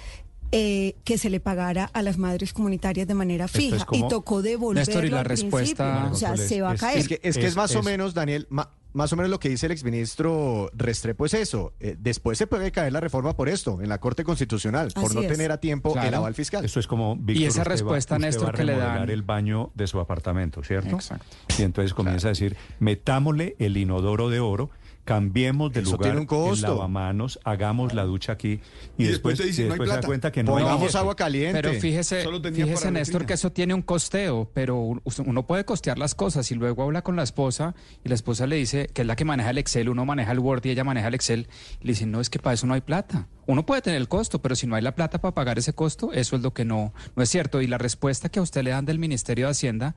eh, 0.54 0.96
que 1.04 1.18
se 1.18 1.30
le 1.30 1.42
pagara 1.42 1.92
a 1.94 2.02
las 2.02 2.18
madres 2.18 2.54
comunitarias 2.54 3.06
de 3.06 3.14
manera 3.14 3.50
fija. 3.50 3.86
Y 3.92 4.08
tocó 4.08 4.42
devolverlo 4.42 4.94
Néstor, 4.94 5.06
y 5.06 5.10
la 5.10 5.24
respuesta 5.24 6.10
o 6.12 6.16
sea 6.16 6.38
se 6.38 6.62
va 6.62 6.72
a 6.72 6.76
caer. 6.76 6.98
es 6.98 7.08
que 7.10 7.20
es, 7.22 7.38
que 7.38 7.46
es 7.46 7.58
más 7.58 7.76
o 7.76 7.84
menos 7.84 8.14
Daniel 8.14 8.48
más 8.94 9.14
o 9.14 9.16
menos 9.16 9.30
lo 9.30 9.40
que 9.40 9.50
dice 9.50 9.68
el 9.68 9.72
exministro 9.72 10.70
Restrepo 10.74 11.26
es 11.26 11.34
eso. 11.34 11.74
Eh, 11.80 11.96
después 12.00 12.38
se 12.38 12.48
puede 12.48 12.72
caer 12.72 12.94
la 12.94 13.00
reforma 13.00 13.36
por 13.36 13.50
esto, 13.50 13.82
en 13.82 13.90
la 13.90 14.00
Corte 14.00 14.24
Constitucional, 14.24 14.92
por 14.94 15.14
no 15.14 15.22
tener 15.22 15.52
a 15.52 15.60
tiempo 15.60 15.96
el 16.00 16.14
aval 16.14 16.34
fiscal. 16.34 16.66
Eso 16.66 16.80
es 16.80 16.88
como, 16.88 17.18
y 17.28 17.46
esa 17.46 17.64
respuesta, 17.64 18.18
Néstor, 18.18 18.56
que 18.56 18.64
le 18.64 18.76
dan... 18.76 19.10
el 19.10 19.22
baño 19.22 19.72
de 19.76 19.88
su 19.88 20.00
apartamento, 20.00 20.64
¿cierto? 20.64 20.96
Exacto. 20.96 21.26
Y 21.58 21.64
entonces 21.64 21.94
comienza 21.94 22.28
a 22.28 22.32
decir, 22.32 22.58
metámosle 22.80 23.56
el 23.60 23.78
inodoro 23.78 24.30
de 24.30 24.40
oro 24.40 24.70
cambiemos 25.10 25.74
de 25.74 25.82
lugar 25.82 26.02
tiene 26.02 26.20
un 26.20 26.26
costo. 26.28 26.68
el 26.68 26.74
lavamanos, 26.74 27.40
hagamos 27.44 27.96
la 27.96 28.04
ducha 28.04 28.34
aquí 28.34 28.60
y, 28.96 29.06
después, 29.06 29.40
se 29.40 29.68
da 29.68 30.02
cuenta 30.02 30.32
que 30.32 30.44
no 30.44 30.52
Pongamos 30.52 30.94
agua 30.94 31.16
caliente. 31.16 31.60
Pero 31.60 31.74
fíjese, 31.80 32.28
fíjese 32.54 32.92
Néstor, 32.92 33.26
que 33.26 33.34
eso 33.34 33.52
tiene 33.52 33.74
un 33.74 33.82
costeo, 33.82 34.52
pero 34.54 35.02
uno 35.26 35.48
puede 35.48 35.66
costear 35.66 35.98
las 35.98 36.14
cosas 36.14 36.52
y 36.52 36.56
luego 36.56 36.84
habla 36.84 37.02
con 37.02 37.16
la 37.16 37.24
esposa 37.24 37.74
y 38.06 38.10
la 38.10 38.14
esposa 38.14 38.46
le 38.46 38.58
dice 38.58 38.88
que 38.94 39.02
es 39.02 39.08
la 39.08 39.16
que 39.16 39.26
maneja 39.26 39.50
el 39.50 39.58
Excel, 39.58 39.90
uno 39.90 40.06
maneja 40.06 40.32
el 40.32 40.38
Word 40.38 40.64
y 40.66 40.70
ella 40.70 40.84
maneja 40.84 41.08
el 41.08 41.16
Excel 41.16 41.48
y 41.82 41.86
le 41.88 41.94
dicen, 41.94 42.12
no, 42.12 42.22
es 42.22 42.30
que 42.30 42.38
para 42.38 42.54
eso 42.54 42.68
no 42.68 42.76
hay 42.76 42.82
plata. 42.82 43.28
Uno 43.48 43.66
puede 43.66 43.82
tener 43.82 44.00
el 44.00 44.08
costo, 44.08 44.44
pero 44.44 44.56
si 44.56 44.68
no 44.68 44.76
hay 44.76 44.84
la 44.84 44.94
plata 44.94 45.20
para 45.20 45.34
pagar 45.34 45.58
ese 45.58 45.74
costo, 45.74 46.14
eso 46.14 46.36
es 46.36 46.44
lo 46.44 46.54
que 46.54 46.66
no, 46.66 46.94
no 47.16 47.24
es 47.24 47.30
cierto. 47.30 47.64
Y 47.64 47.68
la 47.68 47.80
respuesta 47.80 48.30
que 48.30 48.38
a 48.38 48.44
usted 48.44 48.62
le 48.62 48.70
dan 48.70 48.86
del 48.86 49.00
Ministerio 49.00 49.48
de 49.48 49.52
Hacienda 49.54 49.96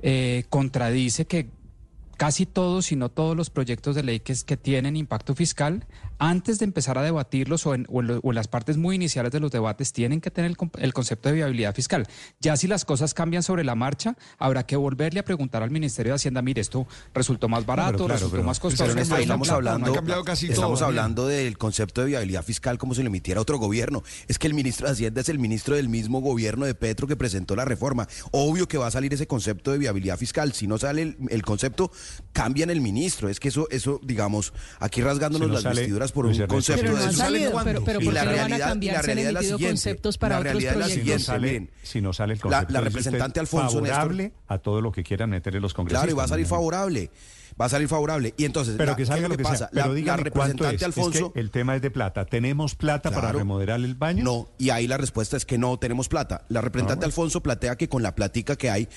eh, 0.00 0.44
contradice 0.48 1.26
que 1.26 1.50
casi 2.18 2.46
todos, 2.46 2.86
si 2.86 2.96
no 2.96 3.08
todos 3.10 3.36
los 3.36 3.48
proyectos 3.48 3.94
de 3.94 4.02
ley 4.02 4.20
que, 4.20 4.34
que 4.44 4.56
tienen 4.56 4.96
impacto 4.96 5.36
fiscal, 5.36 5.86
antes 6.18 6.58
de 6.58 6.64
empezar 6.64 6.98
a 6.98 7.02
debatirlos 7.02 7.64
o 7.66 7.74
en, 7.74 7.86
las 8.32 8.48
partes 8.48 8.76
muy 8.76 8.96
iniciales 8.96 9.30
de 9.30 9.38
los 9.38 9.52
debates, 9.52 9.92
tienen 9.92 10.20
que 10.20 10.32
tener 10.32 10.52
el, 10.78 10.92
concepto 10.92 11.28
de 11.28 11.36
viabilidad 11.36 11.74
fiscal. 11.74 12.08
Ya 12.40 12.56
si 12.56 12.66
las 12.66 12.84
cosas 12.84 13.14
cambian 13.14 13.44
sobre 13.44 13.62
la 13.62 13.76
marcha, 13.76 14.16
habrá 14.36 14.66
que 14.66 14.74
volverle 14.74 15.20
a 15.20 15.24
preguntar 15.24 15.62
al 15.62 15.70
Ministerio 15.70 16.12
de 16.12 16.16
Hacienda, 16.16 16.42
mire, 16.42 16.60
esto 16.60 16.88
resultó 17.14 17.48
más 17.48 17.64
barato, 17.64 18.08
resultó 18.08 18.42
más 18.42 18.58
costoso. 18.58 18.98
estamos 18.98 19.48
hablando, 19.50 19.94
estamos 20.32 20.82
hablando 20.82 21.28
del 21.28 21.56
concepto 21.56 22.00
de 22.00 22.08
viabilidad 22.08 22.42
fiscal 22.42 22.78
como 22.78 22.94
si 22.94 23.02
lo 23.02 23.06
emitiera 23.06 23.40
otro 23.40 23.58
gobierno. 23.58 24.02
Es 24.26 24.40
que 24.40 24.48
el 24.48 24.54
ministro 24.54 24.88
de 24.88 24.94
Hacienda 24.94 25.20
es 25.20 25.28
el 25.28 25.38
ministro 25.38 25.76
del 25.76 25.88
mismo 25.88 26.20
gobierno 26.20 26.66
de 26.66 26.74
Petro 26.74 27.06
que 27.06 27.14
presentó 27.14 27.54
la 27.54 27.64
reforma. 27.64 28.08
Obvio 28.32 28.66
que 28.66 28.76
va 28.76 28.88
a 28.88 28.90
salir 28.90 29.14
ese 29.14 29.28
concepto 29.28 29.70
de 29.70 29.78
viabilidad 29.78 30.18
fiscal. 30.18 30.52
Si 30.52 30.66
no 30.66 30.78
sale 30.78 31.16
el 31.30 31.42
concepto, 31.42 31.92
cambian 32.32 32.70
el 32.70 32.80
ministro. 32.80 33.28
Es 33.28 33.40
que 33.40 33.48
eso, 33.48 33.68
eso 33.70 34.00
digamos, 34.02 34.52
aquí 34.80 35.02
rasgándonos 35.02 35.50
las 35.50 35.64
vestiduras 35.64 36.12
por 36.12 36.26
un 36.26 36.46
concepto 36.46 36.94
de 36.94 37.12
salido, 37.12 37.52
pero, 37.64 37.84
pero 37.84 38.00
y 38.00 38.10
la 38.10 38.24
realidad, 38.24 38.76
la 38.80 39.02
realidad 39.02 39.28
es 39.28 39.34
la 39.34 39.42
siguiente, 39.42 39.96
para 40.18 40.38
otros 40.38 40.64
proyectos. 40.64 40.92
Si 40.92 41.02
no 41.02 41.18
sale, 41.18 41.70
si 41.82 42.00
no 42.00 42.12
sale 42.12 42.34
el 42.34 42.40
concepto, 42.40 42.72
la, 42.72 42.80
la 42.80 42.84
representante 42.84 43.40
Alfonso 43.40 43.78
favorable 43.78 44.24
Néstor, 44.24 44.42
a 44.48 44.58
todo 44.58 44.80
lo 44.80 44.92
que 44.92 45.02
quieran 45.02 45.30
meterle 45.30 45.60
los 45.60 45.74
congresistas. 45.74 46.04
Claro, 46.04 46.12
y 46.12 46.18
va 46.18 46.24
a 46.24 46.28
salir 46.28 46.46
favorable 46.46 47.10
va 47.60 47.66
a 47.66 47.68
salir 47.68 47.88
favorable. 47.88 48.34
Y 48.36 48.44
entonces, 48.44 48.74
pero 48.76 48.96
que 48.96 49.06
salga 49.06 49.28
lo 49.28 49.36
que, 49.36 49.42
pasa? 49.42 49.68
Pero 49.72 49.94
la, 49.94 50.16
representante 50.16 50.84
Alfonso. 50.84 51.32
el 51.34 51.50
tema 51.50 51.76
es 51.76 51.82
de 51.82 51.90
plata. 51.90 52.24
¿Tenemos 52.24 52.74
plata 52.74 53.10
para 53.10 53.32
remodelar 53.32 53.80
el 53.80 53.94
baño? 53.94 54.24
No, 54.24 54.48
y 54.58 54.70
ahí 54.70 54.86
la 54.86 54.96
respuesta 54.96 55.36
es 55.36 55.44
que 55.44 55.58
no 55.58 55.78
tenemos 55.78 56.08
plata. 56.08 56.44
La 56.48 56.60
representante 56.60 57.04
ah, 57.04 57.08
Alfonso 57.08 57.42
platea 57.42 57.76
que 57.76 57.88
con 57.88 58.02
la 58.02 58.14
platica 58.14 58.56
que 58.56 58.70
hay, 58.70 58.88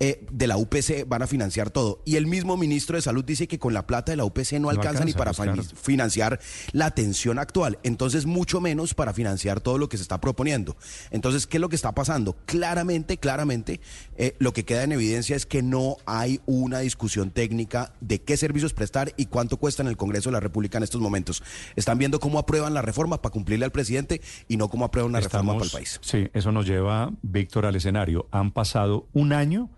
eh, 0.00 0.26
de 0.30 0.46
la 0.48 0.56
UPC 0.56 1.06
van 1.06 1.22
a 1.22 1.26
financiar 1.26 1.70
todo. 1.70 2.02
Y 2.04 2.16
el 2.16 2.26
mismo 2.26 2.56
ministro 2.56 2.96
de 2.96 3.02
Salud 3.02 3.24
dice 3.24 3.46
que 3.46 3.60
con 3.60 3.74
la 3.74 3.86
plata 3.86 4.10
de 4.10 4.16
la 4.16 4.24
UPC 4.24 4.54
no, 4.54 4.68
alcanza, 4.68 5.04
ni 5.04 5.12
para 5.12 5.32
financiar 5.32 6.40
la 6.72 6.86
atención 6.86 7.38
actual, 7.38 7.78
entonces 7.84 8.26
mucho 8.26 8.60
menos 8.60 8.94
para 8.94 9.12
financiar 9.12 9.60
todo 9.60 9.78
lo 9.78 9.88
que 9.88 9.96
se 9.96 10.02
está 10.02 10.20
proponiendo. 10.20 10.76
Entonces, 11.10 11.46
¿qué 11.46 11.58
es 11.58 11.60
lo 11.60 11.68
que 11.68 11.76
está 11.76 11.94
pasando? 11.94 12.36
Claramente, 12.44 13.18
claramente, 13.18 13.80
eh, 14.16 14.34
lo 14.38 14.52
que 14.52 14.64
queda 14.64 14.82
en 14.82 14.92
evidencia 14.92 15.36
es 15.36 15.46
que 15.46 15.62
no 15.62 15.96
hay 16.06 16.40
una 16.46 16.80
discusión 16.80 17.30
técnica 17.30 17.94
de 18.00 18.20
qué 18.20 18.36
servicios 18.36 18.74
prestar 18.74 19.14
y 19.16 19.26
cuánto 19.26 19.58
cuesta 19.58 19.82
en 19.82 19.88
el 19.88 19.96
Congreso 19.96 20.28
de 20.28 20.34
la 20.34 20.40
República 20.40 20.78
en 20.78 20.84
estos 20.84 21.00
momentos. 21.00 21.42
Están 21.76 21.98
viendo 21.98 22.18
cómo 22.18 22.40
aprueban 22.40 22.74
la 22.74 22.82
reforma 22.82 23.22
para 23.22 23.32
cumplirle 23.32 23.64
al 23.64 23.72
presidente 23.72 24.20
y 24.48 24.56
no 24.56 24.68
cómo 24.68 24.84
aprueban 24.84 25.10
una 25.10 25.20
reforma 25.20 25.52
para 25.52 25.66
el 25.66 25.70
país. 25.70 26.00
Sí, 26.02 26.28
eso 26.32 26.50
nos 26.50 26.66
lleva, 26.66 27.12
Víctor, 27.22 27.66
al 27.66 27.76
escenario. 27.76 28.26
Han 28.32 28.50
pasado 28.50 29.06
un 29.12 29.32
año 29.32 29.70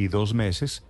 y 0.00 0.08
dos 0.08 0.32
meses 0.32 0.82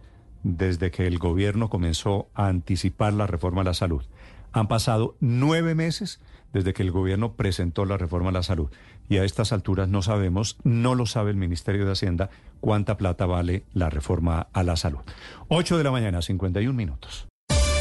desde 0.44 0.92
que 0.92 1.08
el 1.08 1.18
gobierno 1.18 1.68
comenzó 1.68 2.28
a 2.32 2.46
anticipar 2.46 3.12
la 3.12 3.26
reforma 3.26 3.62
a 3.62 3.64
la 3.64 3.74
salud. 3.74 4.04
Han 4.52 4.68
pasado 4.68 5.16
nueve 5.18 5.74
meses 5.74 6.20
desde 6.52 6.72
que 6.72 6.84
el 6.84 6.92
gobierno 6.92 7.32
presentó 7.32 7.84
la 7.86 7.96
reforma 7.96 8.28
a 8.28 8.32
la 8.32 8.44
salud. 8.44 8.70
Y 9.08 9.16
a 9.16 9.24
estas 9.24 9.52
alturas 9.52 9.88
no 9.88 10.02
sabemos, 10.02 10.58
no 10.62 10.94
lo 10.94 11.06
sabe 11.06 11.32
el 11.32 11.36
Ministerio 11.36 11.86
de 11.86 11.92
Hacienda, 11.92 12.30
cuánta 12.60 12.96
plata 12.96 13.26
vale 13.26 13.64
la 13.72 13.90
reforma 13.90 14.46
a 14.52 14.62
la 14.62 14.76
salud. 14.76 15.00
8 15.48 15.76
de 15.76 15.84
la 15.84 15.90
mañana, 15.90 16.22
51 16.22 16.72
minutos. 16.72 17.26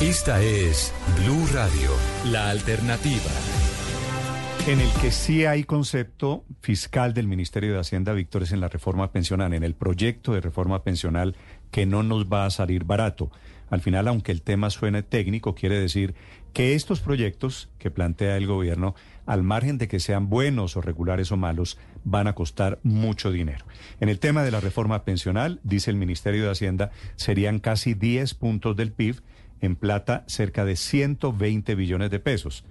Esta 0.01 0.41
es 0.41 0.91
Blue 1.15 1.45
Radio, 1.53 1.91
la 2.31 2.49
alternativa. 2.49 3.58
En 4.67 4.79
el 4.81 4.91
que 5.01 5.09
sí 5.09 5.45
hay 5.45 5.63
concepto 5.63 6.43
fiscal 6.61 7.13
del 7.13 7.27
Ministerio 7.27 7.73
de 7.73 7.79
Hacienda, 7.79 8.13
Víctor, 8.13 8.43
es 8.43 8.51
en 8.51 8.59
la 8.59 8.67
reforma 8.67 9.11
pensional, 9.11 9.53
en 9.53 9.63
el 9.63 9.73
proyecto 9.73 10.33
de 10.33 10.41
reforma 10.41 10.83
pensional 10.83 11.35
que 11.71 11.85
no 11.85 12.03
nos 12.03 12.25
va 12.25 12.45
a 12.45 12.49
salir 12.51 12.83
barato. 12.83 13.31
Al 13.71 13.81
final, 13.81 14.07
aunque 14.07 14.31
el 14.31 14.43
tema 14.43 14.69
suene 14.69 15.01
técnico, 15.01 15.55
quiere 15.55 15.79
decir 15.79 16.13
que 16.53 16.75
estos 16.75 16.99
proyectos 16.99 17.69
que 17.79 17.89
plantea 17.89 18.37
el 18.37 18.45
gobierno, 18.47 18.95
al 19.25 19.43
margen 19.43 19.77
de 19.77 19.87
que 19.87 19.99
sean 19.99 20.29
buenos 20.29 20.75
o 20.75 20.81
regulares 20.81 21.31
o 21.31 21.37
malos, 21.37 21.77
van 22.03 22.27
a 22.27 22.35
costar 22.35 22.79
mucho 22.83 23.31
dinero. 23.31 23.65
En 23.99 24.09
el 24.09 24.19
tema 24.19 24.43
de 24.43 24.51
la 24.51 24.59
reforma 24.59 25.03
pensional, 25.03 25.59
dice 25.63 25.89
el 25.89 25.97
Ministerio 25.97 26.43
de 26.43 26.51
Hacienda, 26.51 26.91
serían 27.15 27.59
casi 27.59 27.93
10 27.95 28.33
puntos 28.35 28.75
del 28.75 28.91
PIB, 28.91 29.21
en 29.61 29.75
plata 29.75 30.23
cerca 30.27 30.63
de 30.63 30.75
120 30.75 31.75
billones 31.75 32.11
de 32.11 32.19
pesos 32.19 32.63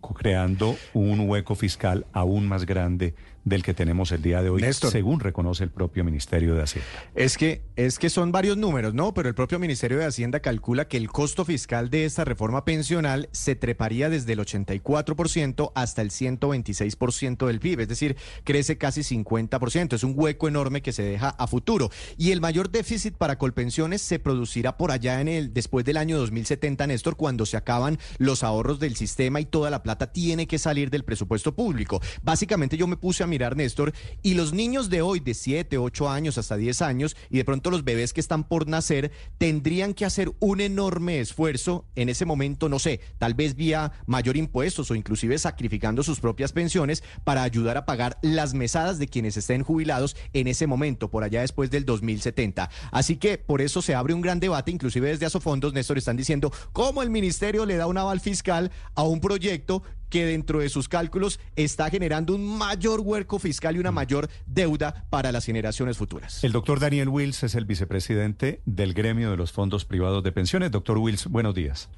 creando 0.00 0.76
un 0.94 1.28
hueco 1.28 1.54
fiscal 1.54 2.06
aún 2.12 2.48
más 2.48 2.66
grande 2.66 3.14
del 3.44 3.62
que 3.62 3.74
tenemos 3.74 4.12
el 4.12 4.22
día 4.22 4.42
de 4.42 4.50
hoy, 4.50 4.62
según 4.72 5.20
reconoce 5.20 5.64
el 5.64 5.70
propio 5.70 6.04
Ministerio 6.04 6.54
de 6.54 6.62
Hacienda. 6.62 6.88
Es 7.14 7.36
que, 7.36 7.62
es 7.76 7.98
que 7.98 8.10
son 8.10 8.32
varios 8.32 8.56
números, 8.56 8.94
¿no? 8.94 9.14
Pero 9.14 9.28
el 9.28 9.34
propio 9.34 9.58
Ministerio 9.58 9.98
de 9.98 10.04
Hacienda 10.04 10.40
calcula 10.40 10.88
que 10.88 10.96
el 10.96 11.08
costo 11.08 11.44
fiscal 11.44 11.90
de 11.90 12.04
esta 12.04 12.24
reforma 12.24 12.64
pensional 12.64 13.28
se 13.32 13.54
treparía 13.54 14.10
desde 14.10 14.34
el 14.34 14.40
84% 14.40 15.72
hasta 15.74 16.02
el 16.02 16.10
126% 16.10 17.46
del 17.46 17.60
PIB, 17.60 17.80
es 17.80 17.88
decir, 17.88 18.16
crece 18.44 18.76
casi 18.78 19.00
50%. 19.00 19.94
Es 19.94 20.04
un 20.04 20.14
hueco 20.16 20.48
enorme 20.48 20.82
que 20.82 20.92
se 20.92 21.02
deja 21.02 21.30
a 21.30 21.46
futuro. 21.46 21.90
Y 22.16 22.32
el 22.32 22.40
mayor 22.40 22.70
déficit 22.70 23.14
para 23.16 23.38
Colpensiones 23.38 24.02
se 24.02 24.18
producirá 24.18 24.76
por 24.76 24.90
allá 24.90 25.20
en 25.20 25.28
el 25.28 25.54
después 25.54 25.84
del 25.84 25.96
año 25.96 26.18
2070, 26.18 26.86
Néstor, 26.86 27.16
cuando 27.16 27.46
se 27.46 27.56
acaban 27.56 27.98
los 28.18 28.42
ahorros 28.42 28.80
del 28.80 28.96
sistema 28.96 29.40
y 29.40 29.46
toda 29.46 29.70
la 29.70 29.82
plata 29.82 30.12
tiene 30.12 30.46
que 30.46 30.58
salir 30.58 30.90
del 30.90 31.04
presupuesto 31.04 31.54
público. 31.54 32.00
Básicamente 32.22 32.76
yo 32.76 32.86
me 32.86 32.96
puse 32.96 33.22
a 33.22 33.26
mirar, 33.30 33.56
Néstor, 33.56 33.94
y 34.22 34.34
los 34.34 34.52
niños 34.52 34.90
de 34.90 35.00
hoy 35.00 35.20
de 35.20 35.32
7, 35.32 35.78
8 35.78 36.10
años 36.10 36.36
hasta 36.36 36.56
10 36.56 36.82
años 36.82 37.16
y 37.30 37.38
de 37.38 37.44
pronto 37.44 37.70
los 37.70 37.84
bebés 37.84 38.12
que 38.12 38.20
están 38.20 38.44
por 38.44 38.68
nacer 38.68 39.10
tendrían 39.38 39.94
que 39.94 40.04
hacer 40.04 40.32
un 40.40 40.60
enorme 40.60 41.20
esfuerzo 41.20 41.86
en 41.94 42.08
ese 42.08 42.26
momento, 42.26 42.68
no 42.68 42.78
sé, 42.78 43.00
tal 43.18 43.34
vez 43.34 43.56
vía 43.56 43.92
mayor 44.06 44.36
impuestos 44.36 44.90
o 44.90 44.94
inclusive 44.94 45.38
sacrificando 45.38 46.02
sus 46.02 46.20
propias 46.20 46.52
pensiones 46.52 47.02
para 47.24 47.42
ayudar 47.42 47.76
a 47.76 47.86
pagar 47.86 48.18
las 48.22 48.52
mesadas 48.52 48.98
de 48.98 49.08
quienes 49.08 49.36
estén 49.36 49.62
jubilados 49.62 50.16
en 50.32 50.48
ese 50.48 50.66
momento, 50.66 51.10
por 51.10 51.24
allá 51.24 51.40
después 51.40 51.70
del 51.70 51.84
2070. 51.84 52.68
Así 52.90 53.16
que 53.16 53.38
por 53.38 53.60
eso 53.62 53.82
se 53.82 53.94
abre 53.94 54.14
un 54.14 54.20
gran 54.20 54.40
debate, 54.40 54.70
inclusive 54.70 55.08
desde 55.08 55.26
Asofondos, 55.26 55.72
Néstor, 55.72 55.98
están 55.98 56.16
diciendo 56.16 56.52
cómo 56.72 57.02
el 57.02 57.10
ministerio 57.10 57.66
le 57.66 57.76
da 57.76 57.86
un 57.86 57.98
aval 57.98 58.20
fiscal 58.20 58.70
a 58.94 59.02
un 59.04 59.20
proyecto 59.20 59.82
que 60.10 60.26
dentro 60.26 60.58
de 60.58 60.68
sus 60.68 60.88
cálculos 60.88 61.40
está 61.56 61.88
generando 61.88 62.34
un 62.34 62.58
mayor 62.58 63.00
hueco 63.00 63.38
fiscal 63.38 63.76
y 63.76 63.78
una 63.78 63.92
mayor 63.92 64.28
deuda 64.46 65.06
para 65.08 65.32
las 65.32 65.46
generaciones 65.46 65.96
futuras. 65.96 66.44
El 66.44 66.52
doctor 66.52 66.80
Daniel 66.80 67.08
Wills 67.08 67.42
es 67.42 67.54
el 67.54 67.64
vicepresidente 67.64 68.60
del 68.66 68.92
gremio 68.92 69.30
de 69.30 69.36
los 69.36 69.52
fondos 69.52 69.84
privados 69.84 70.22
de 70.22 70.32
pensiones. 70.32 70.70
Doctor 70.70 70.98
Wills, 70.98 71.26
buenos 71.28 71.54
días. 71.54 71.88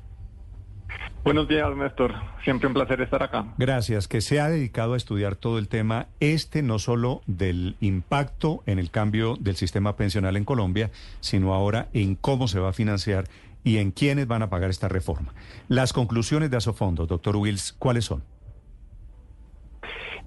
Buenos 1.25 1.47
días, 1.47 1.69
Néstor. 1.77 2.15
Siempre 2.43 2.67
un 2.67 2.75
placer 2.75 3.01
estar 3.01 3.23
acá. 3.23 3.55
Gracias, 3.57 4.09
que 4.09 4.21
se 4.21 4.41
ha 4.41 4.49
dedicado 4.49 4.95
a 4.95 4.97
estudiar 4.97 5.37
todo 5.37 5.59
el 5.59 5.69
tema, 5.69 6.09
este 6.19 6.63
no 6.63 6.81
solo 6.81 7.23
del 7.27 7.77
impacto 7.81 8.65
en 8.67 8.81
el 8.81 8.91
cambio 8.91 9.37
del 9.39 9.55
sistema 9.55 9.95
pensional 9.95 10.37
en 10.37 10.45
Colombia, 10.45 10.91
sino 11.21 11.55
ahora 11.55 11.89
en 11.93 12.17
cómo 12.17 12.49
se 12.49 12.59
va 12.59 12.71
a 12.71 12.73
financiar 12.73 13.27
y 13.65 13.79
en 13.79 13.91
quiénes 13.91 14.27
van 14.27 14.43
a 14.43 14.51
pagar 14.51 14.71
esta 14.71 14.89
reforma. 14.89 15.35
Las 15.69 15.93
conclusiones 15.93 16.51
de 16.51 16.57
Asofondo, 16.57 17.07
doctor 17.07 17.37
Wills, 17.37 17.73
¿cuáles 17.79 18.05
son? 18.05 18.25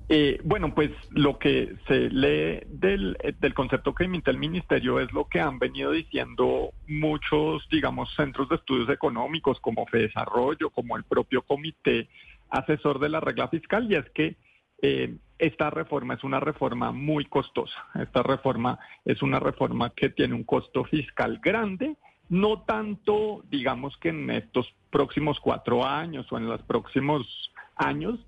Eh, 0.07 0.39
bueno, 0.43 0.75
pues 0.75 0.91
lo 1.09 1.39
que 1.39 1.75
se 1.87 2.09
lee 2.11 2.61
del, 2.67 3.17
del, 3.39 3.53
concepto 3.55 3.95
que 3.95 4.03
emite 4.03 4.29
el 4.29 4.37
ministerio 4.37 4.99
es 4.99 5.11
lo 5.11 5.27
que 5.27 5.39
han 5.39 5.57
venido 5.57 5.91
diciendo 5.91 6.73
muchos, 6.87 7.67
digamos, 7.71 8.13
centros 8.15 8.47
de 8.49 8.57
estudios 8.57 8.89
económicos 8.89 9.59
como 9.59 9.87
FEDesarrollo, 9.87 10.69
como 10.69 10.95
el 10.95 11.05
propio 11.05 11.41
comité 11.41 12.07
asesor 12.49 12.99
de 12.99 13.09
la 13.09 13.19
regla 13.19 13.47
fiscal, 13.47 13.91
y 13.91 13.95
es 13.95 14.07
que 14.11 14.37
eh, 14.83 15.15
esta 15.39 15.71
reforma 15.71 16.13
es 16.13 16.23
una 16.23 16.39
reforma 16.39 16.91
muy 16.91 17.25
costosa. 17.25 17.87
Esta 17.95 18.21
reforma 18.21 18.77
es 19.05 19.23
una 19.23 19.39
reforma 19.39 19.89
que 19.89 20.09
tiene 20.09 20.35
un 20.35 20.43
costo 20.43 20.83
fiscal 20.83 21.39
grande 21.43 21.95
no 22.29 22.61
tanto, 22.61 23.43
digamos 23.49 23.95
que 23.97 24.09
en 24.09 24.29
estos 24.29 24.73
próximos 24.89 25.39
cuatro 25.39 25.85
años 25.85 26.25
o 26.31 26.37
en 26.37 26.47
los 26.47 26.61
próximos 26.63 27.51
años, 27.75 28.19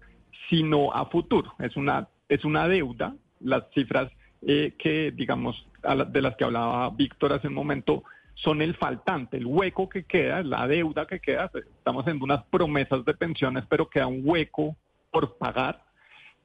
sino 0.50 0.92
a 0.94 1.06
futuro. 1.06 1.54
Es 1.60 1.76
una, 1.76 2.08
es 2.30 2.46
una 2.46 2.68
deuda. 2.68 3.16
Las 3.40 3.64
cifras 3.74 4.12
eh, 4.42 4.76
que, 4.78 5.12
digamos, 5.12 5.66
de 6.10 6.22
las 6.22 6.36
que 6.36 6.44
hablaba 6.44 6.90
Víctor 6.92 7.34
hace 7.34 7.48
un 7.48 7.54
momento, 7.54 8.04
son 8.36 8.62
el 8.62 8.76
faltante, 8.76 9.38
el 9.38 9.46
hueco 9.46 9.90
que 9.90 10.04
queda, 10.04 10.44
la 10.44 10.68
deuda 10.68 11.08
que 11.08 11.20
queda. 11.20 11.50
Estamos 11.54 12.04
haciendo 12.04 12.26
unas 12.26 12.44
promesas 12.46 13.04
de 13.04 13.14
pensiones, 13.14 13.64
pero 13.68 13.90
queda 13.90 14.08
un 14.08 14.22
hueco 14.24 14.76
por 15.12 15.38
pagar 15.38 15.84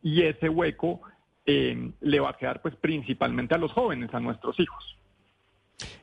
y 0.03 0.23
ese 0.23 0.49
hueco 0.49 1.03
eh, 1.45 1.93
le 2.01 2.21
va 2.21 2.31
a 2.31 2.37
quedar 2.37 2.63
pues 2.63 2.75
principalmente 2.77 3.55
a 3.55 3.59
los 3.59 3.73
jóvenes, 3.73 4.13
a 4.15 4.21
nuestros 4.21 4.59
hijos. 4.59 4.97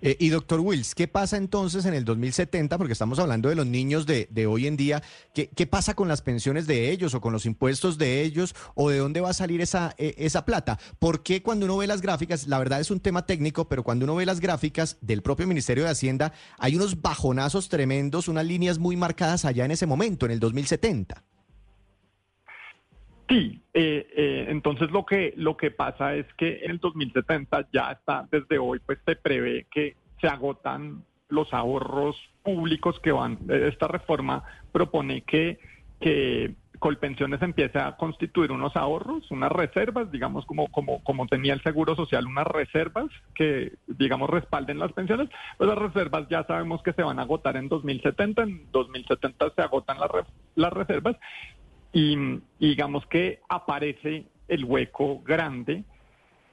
Eh, 0.01 0.17
y 0.19 0.29
doctor 0.29 0.59
Wills, 0.59 0.95
¿qué 0.95 1.07
pasa 1.07 1.37
entonces 1.37 1.85
en 1.85 1.93
el 1.93 2.05
2070? 2.05 2.77
Porque 2.77 2.93
estamos 2.93 3.19
hablando 3.19 3.49
de 3.49 3.55
los 3.55 3.65
niños 3.65 4.05
de, 4.05 4.27
hoy 4.47 4.67
en 4.67 4.77
día. 4.77 5.03
¿Qué, 5.33 5.49
¿Qué, 5.49 5.67
pasa 5.67 5.93
con 5.93 6.07
las 6.07 6.21
pensiones 6.21 6.67
de 6.67 6.91
ellos 6.91 7.13
o 7.13 7.21
con 7.21 7.33
los 7.33 7.45
impuestos 7.45 7.97
de 7.97 8.21
ellos? 8.21 8.55
¿O 8.75 8.89
de 8.89 8.97
dónde 8.97 9.21
va 9.21 9.29
a 9.29 9.33
salir 9.33 9.61
esa, 9.61 9.93
e, 9.97 10.15
esa 10.17 10.45
plata? 10.45 10.79
¿Por 10.99 11.23
qué 11.23 11.41
cuando 11.41 11.65
uno 11.65 11.77
ve 11.77 11.87
las 11.87 12.01
gráficas, 12.01 12.47
la 12.47 12.59
verdad 12.59 12.79
es 12.79 12.91
un 12.91 12.99
tema 12.99 13.25
técnico, 13.25 13.67
pero 13.67 13.83
cuando 13.83 14.05
uno 14.05 14.15
ve 14.15 14.25
las 14.25 14.39
gráficas 14.39 14.97
del 15.01 15.21
propio 15.21 15.47
Ministerio 15.47 15.83
de 15.83 15.89
Hacienda, 15.89 16.33
hay 16.57 16.75
unos 16.75 17.01
bajonazos 17.01 17.69
tremendos, 17.69 18.27
unas 18.27 18.45
líneas 18.45 18.79
muy 18.79 18.95
marcadas 18.95 19.45
allá 19.45 19.65
en 19.65 19.71
ese 19.71 19.85
momento, 19.85 20.25
en 20.25 20.31
el 20.31 20.39
2070? 20.39 21.23
Sí, 23.29 23.61
eh, 23.75 24.07
eh, 24.15 24.45
entonces 24.49 24.89
lo 24.89 25.05
que 25.05 25.33
lo 25.37 25.55
que 25.55 25.69
pasa 25.69 26.15
es 26.15 26.25
que 26.33 26.61
en 26.63 26.71
el 26.71 26.79
2070 26.79 27.67
ya 27.71 27.91
está 27.91 28.27
desde 28.31 28.57
hoy 28.57 28.79
pues 28.83 28.97
se 29.05 29.15
prevé 29.15 29.67
que 29.71 29.95
se 30.19 30.27
agotan 30.27 31.03
los 31.29 31.53
ahorros 31.53 32.15
públicos 32.41 32.99
que 33.01 33.11
van 33.11 33.37
esta 33.49 33.87
reforma 33.87 34.43
propone 34.71 35.21
que 35.21 35.59
que 36.01 36.55
Colpensiones 36.79 37.41
empiece 37.41 37.77
a 37.77 37.97
constituir 37.97 38.53
unos 38.53 38.73
ahorros, 38.77 39.29
unas 39.31 39.51
reservas, 39.51 40.09
digamos 40.11 40.45
como 40.45 40.69
como 40.69 41.03
como 41.03 41.27
tenía 41.27 41.53
el 41.53 41.61
Seguro 41.61 41.93
Social, 41.93 42.25
unas 42.25 42.47
reservas 42.47 43.11
que 43.35 43.73
digamos 43.85 44.29
respalden 44.29 44.79
las 44.79 44.93
pensiones, 44.93 45.29
pues 45.57 45.69
las 45.69 45.77
reservas 45.77 46.27
ya 46.29 46.45
sabemos 46.45 46.81
que 46.81 46.93
se 46.93 47.03
van 47.03 47.19
a 47.19 47.23
agotar 47.23 47.57
en 47.57 47.67
2070, 47.67 48.43
en 48.43 48.71
2070 48.71 49.53
se 49.53 49.61
agotan 49.61 49.99
las 49.99 50.09
las 50.55 50.71
reservas 50.71 51.17
y, 51.93 52.39
digamos 52.59 53.05
que 53.07 53.39
aparece 53.49 54.25
el 54.47 54.65
hueco 54.65 55.21
grande 55.21 55.83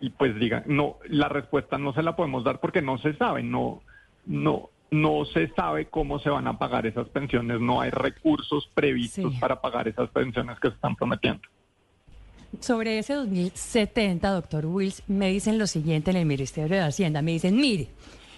y 0.00 0.10
pues 0.10 0.38
diga, 0.38 0.62
no, 0.66 0.96
la 1.08 1.28
respuesta 1.28 1.78
no 1.78 1.92
se 1.92 2.02
la 2.02 2.16
podemos 2.16 2.44
dar 2.44 2.60
porque 2.60 2.82
no 2.82 2.98
se 2.98 3.14
sabe, 3.14 3.42
no, 3.42 3.82
no, 4.26 4.70
no 4.90 5.24
se 5.24 5.48
sabe 5.54 5.86
cómo 5.86 6.18
se 6.18 6.30
van 6.30 6.46
a 6.46 6.58
pagar 6.58 6.86
esas 6.86 7.08
pensiones, 7.08 7.60
no 7.60 7.80
hay 7.80 7.90
recursos 7.90 8.70
previstos 8.74 9.34
para 9.40 9.60
pagar 9.60 9.88
esas 9.88 10.10
pensiones 10.10 10.58
que 10.60 10.68
se 10.68 10.74
están 10.74 10.96
prometiendo. 10.96 11.42
Sobre 12.60 12.98
ese 12.98 13.14
2070, 13.14 14.30
doctor 14.30 14.66
Wills, 14.66 15.02
me 15.08 15.30
dicen 15.30 15.58
lo 15.58 15.66
siguiente 15.66 16.10
en 16.10 16.16
el 16.18 16.26
Ministerio 16.26 16.76
de 16.76 16.82
Hacienda. 16.82 17.20
Me 17.20 17.32
dicen, 17.32 17.56
mire, 17.56 17.88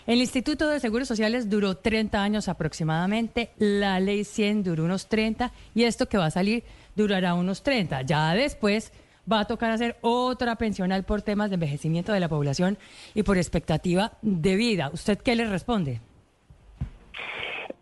el 0.09 0.20
Instituto 0.20 0.68
de 0.68 0.81
Seguros 0.81 1.07
Sociales 1.07 1.51
duró 1.51 1.77
30 1.77 2.23
años 2.23 2.49
aproximadamente, 2.49 3.51
la 3.59 4.01
ley 4.01 4.25
100 4.25 4.65
duró 4.65 4.85
unos 4.85 5.07
30 5.07 5.52
y 5.75 5.85
esto 5.85 6.09
que 6.09 6.17
va 6.17 6.25
a 6.25 6.31
salir 6.31 6.65
durará 6.99 7.35
unos 7.35 7.62
30. 7.62 8.02
Ya 8.02 8.35
después 8.35 8.93
va 9.31 9.41
a 9.41 9.44
tocar 9.47 9.70
hacer 9.70 9.97
otra 10.01 10.57
pensional 10.57 11.05
por 11.05 11.23
temas 11.23 11.49
de 11.49 11.55
envejecimiento 11.55 12.12
de 12.12 12.20
la 12.20 12.28
población 12.28 12.77
y 13.15 13.23
por 13.23 13.39
expectativa 13.39 14.12
de 14.20 14.57
vida. 14.57 14.91
¿Usted 14.93 15.18
qué 15.18 15.36
le 15.36 15.47
responde? 15.47 16.01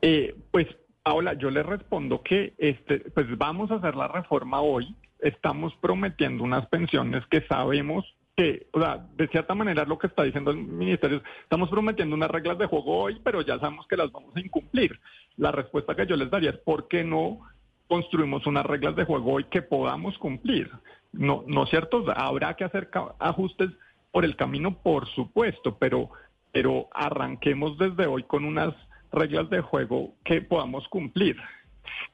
Eh, 0.02 0.34
pues, 0.50 0.66
Paola, 1.02 1.34
yo 1.34 1.50
le 1.50 1.62
respondo 1.62 2.22
que 2.22 2.54
este, 2.58 2.98
pues 2.98 3.26
vamos 3.38 3.70
a 3.70 3.76
hacer 3.76 3.96
la 3.96 4.08
reforma 4.08 4.60
hoy. 4.60 4.94
Estamos 5.18 5.72
prometiendo 5.80 6.44
unas 6.44 6.66
pensiones 6.66 7.24
que 7.30 7.40
sabemos 7.46 8.04
que, 8.36 8.66
o 8.72 8.80
sea, 8.80 9.06
de 9.16 9.28
cierta 9.28 9.54
manera 9.54 9.86
lo 9.86 9.98
que 9.98 10.08
está 10.08 10.22
diciendo 10.24 10.50
el 10.50 10.58
ministerio, 10.58 11.22
estamos 11.42 11.70
prometiendo 11.70 12.14
unas 12.14 12.30
reglas 12.30 12.58
de 12.58 12.66
juego 12.66 13.04
hoy, 13.04 13.18
pero 13.24 13.40
ya 13.40 13.58
sabemos 13.58 13.86
que 13.88 13.96
las 13.96 14.12
vamos 14.12 14.36
a 14.36 14.40
incumplir. 14.40 15.00
La 15.38 15.52
respuesta 15.52 15.94
que 15.94 16.06
yo 16.06 16.16
les 16.16 16.30
daría 16.30 16.50
es, 16.50 16.58
¿por 16.58 16.86
qué 16.86 17.02
no 17.02 17.40
construimos 17.88 18.46
unas 18.46 18.66
reglas 18.66 18.96
de 18.96 19.04
juego 19.04 19.34
hoy 19.34 19.44
que 19.44 19.62
podamos 19.62 20.16
cumplir? 20.18 20.70
No, 21.12 21.44
no 21.46 21.64
es 21.64 21.70
cierto, 21.70 22.04
habrá 22.14 22.54
que 22.54 22.64
hacer 22.64 22.90
ajustes 23.18 23.70
por 24.10 24.24
el 24.24 24.36
camino, 24.36 24.74
por 24.82 25.06
supuesto, 25.08 25.76
pero, 25.78 26.10
pero 26.52 26.88
arranquemos 26.92 27.76
desde 27.78 28.06
hoy 28.06 28.22
con 28.22 28.44
unas 28.44 28.74
reglas 29.12 29.48
de 29.50 29.60
juego 29.60 30.14
que 30.24 30.42
podamos 30.42 30.86
cumplir. 30.88 31.36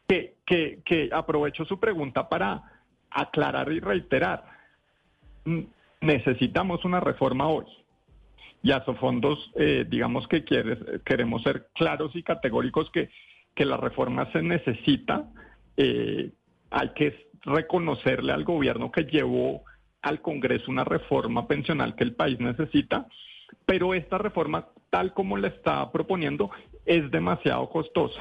Que, 0.06 0.34
que, 0.44 1.08
aprovecho 1.12 1.64
su 1.64 1.80
pregunta 1.80 2.28
para 2.28 2.62
aclarar 3.10 3.72
y 3.72 3.80
reiterar. 3.80 4.44
Necesitamos 6.00 6.84
una 6.84 7.00
reforma 7.00 7.48
hoy. 7.48 7.64
Y 8.62 8.72
a 8.72 8.84
Sofondos, 8.84 9.50
eh, 9.54 9.86
digamos 9.88 10.28
que 10.28 10.44
queremos 10.44 11.42
ser 11.42 11.68
claros 11.74 12.14
y 12.14 12.22
categóricos 12.22 12.90
que, 12.90 13.10
que 13.54 13.64
la 13.64 13.76
reforma 13.76 14.30
se 14.32 14.42
necesita. 14.42 15.24
Eh, 15.76 16.30
hay 16.70 16.88
que 16.90 17.28
reconocerle 17.42 18.32
al 18.32 18.44
gobierno 18.44 18.90
que 18.90 19.04
llevó 19.04 19.64
al 20.00 20.20
Congreso 20.20 20.70
una 20.70 20.84
reforma 20.84 21.46
pensional 21.46 21.94
que 21.94 22.04
el 22.04 22.14
país 22.14 22.38
necesita, 22.40 23.06
pero 23.64 23.94
esta 23.94 24.18
reforma, 24.18 24.68
tal 24.90 25.12
como 25.12 25.36
la 25.36 25.48
está 25.48 25.90
proponiendo, 25.92 26.50
es 26.84 27.10
demasiado 27.10 27.68
costosa. 27.68 28.20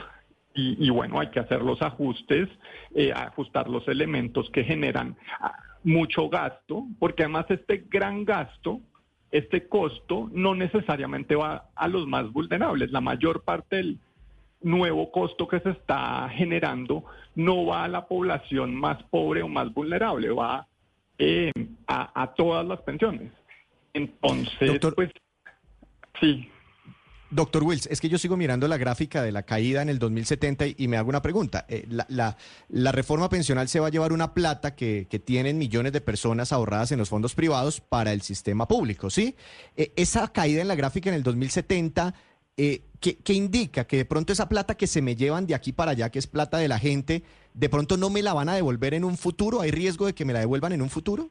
Y, 0.53 0.89
bueno, 0.89 1.17
hay 1.17 1.30
que 1.30 1.39
hacer 1.39 1.61
los 1.61 1.81
ajustes, 1.81 2.49
eh, 2.93 3.13
ajustar 3.15 3.69
los 3.69 3.88
elementos 3.88 4.49
que 4.49 4.65
generan 4.65 5.15
ah, 5.39 5.55
mucho 5.85 6.27
gasto, 6.27 6.88
porque 6.99 7.23
además 7.23 7.45
este 7.47 7.85
gran 7.89 8.25
gasto, 8.25 8.81
este 9.31 9.69
costo, 9.69 10.30
no 10.33 10.53
necesariamente 10.53 11.35
va 11.35 11.69
a 11.73 11.88
los 11.88 12.05
más 12.05 12.30
vulnerables. 12.33 12.91
La 12.91 12.99
mayor 12.99 13.43
parte 13.43 13.77
del 13.77 13.97
nuevo 14.61 15.11
costo 15.11 15.48
que 15.48 15.59
se 15.59 15.72
está 15.72 16.30
generando 16.30 17.03
no 17.35 17.65
va 17.65 17.85
a 17.85 17.88
la 17.88 18.07
población 18.07 18.75
más 18.75 19.01
pobre 19.03 19.41
o 19.41 19.48
más 19.48 19.73
vulnerable, 19.73 20.30
va 20.31 20.67
eh, 21.17 21.51
a, 21.88 22.33
todas 22.35 22.65
las 22.65 22.81
pensiones. 22.81 23.31
Entonces, 23.93 24.80
pues, 24.95 25.11
sí. 26.19 26.49
Doctor 27.30 27.64
Wills, 27.64 27.88
es 27.88 28.01
que 28.01 28.09
yo 28.09 28.17
sigo 28.17 28.35
mirando 28.35 28.67
la 28.67 28.77
gráfica 28.77 29.23
de 29.23 29.31
la 29.31 29.43
caída 29.43 29.81
en 29.81 29.88
el 29.88 29.99
2070 29.99 30.65
y, 30.75 30.88
me 30.90 30.98
hago 30.98 31.09
una 31.09 31.22
pregunta. 31.22 31.65
Eh, 31.69 31.85
la, 31.90 32.35
la, 32.67 32.91
reforma 32.91 33.30
pensional 33.30 33.69
se 33.69 33.80
va 33.80 33.88
a 33.88 33.90
llevar 33.90 34.11
una 34.11 34.33
plata 34.33 34.75
que, 34.75 35.07
que, 35.09 35.19
tienen 35.19 35.57
millones 35.57 35.93
de 35.93 36.01
personas 36.01 36.51
ahorradas 36.51 36.91
en 36.91 36.99
los 36.99 37.07
fondos 37.07 37.33
privados 37.33 37.80
para 37.80 38.11
el 38.11 38.22
sistema 38.22 38.67
público, 38.67 39.09
¿sí? 39.09 39.35
Eh, 39.77 39.93
esa 39.95 40.27
caída 40.27 40.61
en 40.61 40.67
la 40.67 40.75
gráfica 40.75 41.09
en 41.09 41.15
el 41.15 41.23
2070 41.23 42.14
eh, 42.57 42.81
¿qué, 42.99 43.33
indica? 43.33 43.85
Que 43.85 43.97
de 43.97 44.05
pronto 44.05 44.33
esa 44.33 44.49
plata 44.49 44.75
que 44.75 44.88
se 44.88 45.01
me 45.01 45.15
llevan 45.15 45.47
de 45.47 45.55
aquí 45.55 45.71
para 45.71 45.91
allá, 45.91 46.09
que 46.09 46.19
es 46.19 46.27
plata 46.27 46.57
de 46.57 46.67
la 46.67 46.80
gente, 46.80 47.23
de 47.53 47.69
pronto 47.69 47.97
no 47.97 48.09
me 48.09 48.21
la 48.21 48.33
van 48.33 48.49
a 48.49 48.55
devolver 48.55 48.93
en 48.93 49.03
un 49.03 49.17
futuro. 49.17 49.61
¿Hay 49.61 49.71
riesgo 49.71 50.05
de 50.05 50.13
que 50.13 50.25
me 50.25 50.33
la 50.33 50.39
devuelvan 50.39 50.73
en 50.73 50.81
un 50.81 50.89
futuro? 50.89 51.30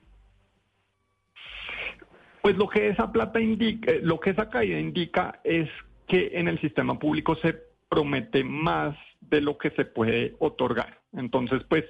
Pues 2.42 2.56
lo 2.56 2.68
que 2.68 2.88
esa 2.88 3.12
plata 3.12 3.40
indica, 3.40 3.90
eh, 3.90 4.00
lo 4.02 4.18
que 4.18 4.30
esa 4.30 4.48
caída 4.48 4.78
indica 4.78 5.40
es 5.44 5.68
que 6.08 6.30
en 6.34 6.48
el 6.48 6.60
sistema 6.60 6.98
público 6.98 7.36
se 7.36 7.54
promete 7.88 8.42
más 8.42 8.96
de 9.20 9.40
lo 9.40 9.58
que 9.58 9.70
se 9.70 9.84
puede 9.84 10.34
otorgar. 10.38 11.00
Entonces, 11.12 11.62
pues, 11.68 11.84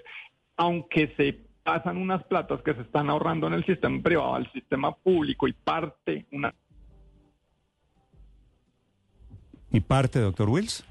aunque 0.57 1.15
se 1.17 1.39
pasan 1.63 1.97
unas 1.97 2.25
platas 2.25 2.63
que 2.63 2.75
se 2.75 2.83
están 2.83 3.11
ahorrando 3.11 3.47
en 3.47 3.55
el 3.55 3.65
sistema 3.65 4.03
privado 4.03 4.35
al 4.35 4.51
sistema 4.53 4.95
público 4.95 5.47
y 5.47 5.53
parte 5.53 6.27
una 6.33 6.53
¿Y 9.73 9.81
parte, 9.81 10.21
doctor 10.21 10.49
Wills? 10.49 10.85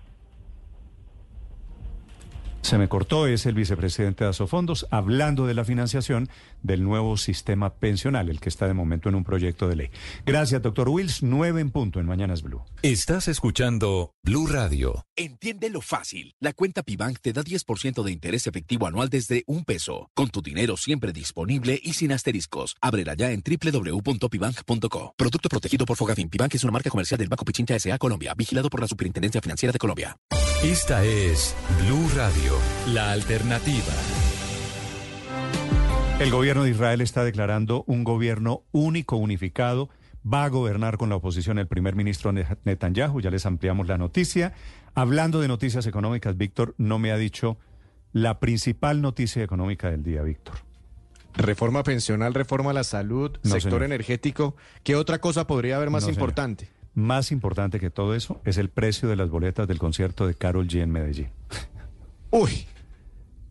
Se 2.62 2.78
me 2.78 2.88
cortó, 2.88 3.26
es 3.26 3.46
el 3.46 3.56
vicepresidente 3.56 4.24
de 4.24 4.30
Asofondos, 4.30 4.86
hablando 4.92 5.48
de 5.48 5.54
la 5.54 5.64
financiación 5.66 6.30
del 6.62 6.84
nuevo 6.84 7.18
sistema 7.18 7.76
pensional, 7.76 8.30
el 8.30 8.40
que 8.40 8.50
está 8.50 8.68
de 8.68 8.74
momento 8.74 9.10
en 9.10 9.16
un 9.16 9.24
proyecto 9.24 9.68
de 9.68 9.76
ley. 9.76 9.90
Gracias, 10.26 10.62
doctor 10.62 10.90
Wills. 10.90 11.24
Nueve 11.24 11.62
en 11.62 11.72
punto 11.72 12.00
en 12.00 12.06
Mañanas 12.06 12.42
Blue. 12.42 12.64
Estás 12.82 13.28
escuchando 13.28 14.14
Blue 14.24 14.48
Radio. 14.48 15.06
Entiende 15.16 15.70
lo 15.70 15.82
fácil. 15.82 16.34
La 16.40 16.54
cuenta 16.54 16.84
Pibank 16.84 17.20
te 17.20 17.34
da 17.34 17.44
10% 17.44 18.04
de 18.04 18.12
interés 18.12 18.48
efectivo 18.48 18.88
anual 18.88 19.10
desde 19.10 19.44
un 19.48 19.66
peso, 19.66 20.10
con 20.14 20.30
tu 20.30 20.42
dinero 20.42 20.78
siempre 20.78 21.14
disponible 21.14 21.80
y 21.82 21.94
sin 21.94 22.12
asteriscos. 22.12 22.76
Ábrela 22.82 23.14
ya 23.16 23.32
en 23.32 23.44
www.pibank.co. 23.44 25.14
Producto 25.18 25.50
protegido 25.50 25.86
por 25.86 25.98
Fogafin. 25.98 26.30
Pibank 26.30 26.56
es 26.56 26.64
una 26.64 26.74
marca 26.74 26.90
comercial 26.90 27.18
del 27.18 27.30
Banco 27.30 27.46
Pichincha 27.46 27.76
S.A. 27.76 27.98
Colombia, 27.98 28.34
vigilado 28.34 28.70
por 28.70 28.82
la 28.82 28.88
Superintendencia 28.88 29.42
Financiera 29.42 29.72
de 29.72 29.80
Colombia. 29.80 30.18
Esta 30.64 31.06
es 31.06 31.56
Blue 31.86 32.10
Radio, 32.16 32.54
la 32.88 33.12
alternativa. 33.12 33.94
El 36.20 36.32
gobierno 36.32 36.64
de 36.64 36.72
Israel 36.72 37.00
está 37.00 37.24
declarando 37.24 37.86
un 37.88 38.04
gobierno 38.04 38.64
único, 38.74 39.16
unificado. 39.16 39.90
Va 40.22 40.44
a 40.44 40.50
gobernar 40.50 40.98
con 40.98 41.08
la 41.08 41.16
oposición 41.16 41.60
el 41.60 41.68
primer 41.68 41.96
ministro 41.96 42.34
Netanyahu. 42.34 43.22
Ya 43.22 43.32
les 43.32 43.46
ampliamos 43.46 43.88
la 43.88 43.98
noticia. 43.98 44.54
Hablando 44.96 45.40
de 45.40 45.48
noticias 45.48 45.88
económicas, 45.88 46.36
Víctor 46.36 46.76
no 46.78 47.00
me 47.00 47.14
ha 47.14 47.18
dicho 47.18 47.58
la 48.12 48.42
principal 48.42 49.02
noticia 49.02 49.42
económica 49.44 49.90
del 49.90 50.04
día, 50.04 50.22
Víctor. 50.22 50.56
Reforma 51.36 51.84
pensional, 51.84 52.34
reforma 52.34 52.72
a 52.72 52.74
la 52.74 52.84
salud, 52.84 53.38
sector 53.44 53.82
energético. 53.84 54.58
¿Qué 54.84 54.98
otra 54.98 55.20
cosa 55.20 55.48
podría 55.48 55.78
haber 55.78 55.90
más 55.90 56.06
importante? 56.10 56.68
Más 56.96 57.32
importante 57.32 57.80
que 57.80 57.92
todo 57.92 58.14
eso 58.14 58.42
es 58.44 58.58
el 58.58 58.70
precio 58.70 59.08
de 59.08 59.16
las 59.16 59.30
boletas 59.30 59.70
del 59.70 59.80
concierto 59.80 60.28
de 60.28 60.34
Carol 60.36 60.68
G 60.68 60.82
en 60.82 60.92
Medellín. 60.92 61.30
Uy, 62.30 62.68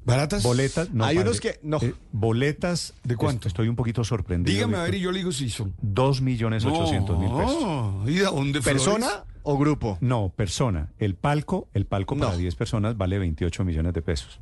¿Baratas? 0.05 0.43
Boletas, 0.43 0.91
no. 0.93 1.05
Hay 1.05 1.19
unos 1.19 1.41
que. 1.41 1.59
No. 1.63 1.79
Eh, 1.83 1.95
boletas. 2.13 2.95
¿De 3.05 3.17
cuánto? 3.17 3.49
Estoy 3.49 3.69
un 3.69 3.77
poquito 3.77 4.05
sorprendido. 4.05 4.55
Dígame 4.55 4.77
a 4.79 4.83
ver 4.85 4.95
y 4.95 5.01
yo 5.01 5.13
le 5.13 5.19
digo 5.19 5.33
si 5.33 5.51
son. 5.51 5.75
Dos 5.81 6.21
millones 6.21 6.65
ochocientos 6.65 7.19
mil 7.19 7.31
pesos. 7.31 8.09
¿Y 8.09 8.15
de 8.15 8.25
dónde 8.25 8.61
¿Persona 8.63 9.25
o 9.43 9.59
grupo? 9.59 9.99
No, 10.01 10.31
persona. 10.35 10.93
El 10.99 11.15
palco, 11.15 11.69
el 11.75 11.87
palco 11.87 12.17
para 12.17 12.37
10 12.37 12.55
personas 12.55 12.97
vale 12.97 13.19
28 13.19 13.65
millones 13.65 13.93
de 13.93 14.03
pesos. 14.03 14.41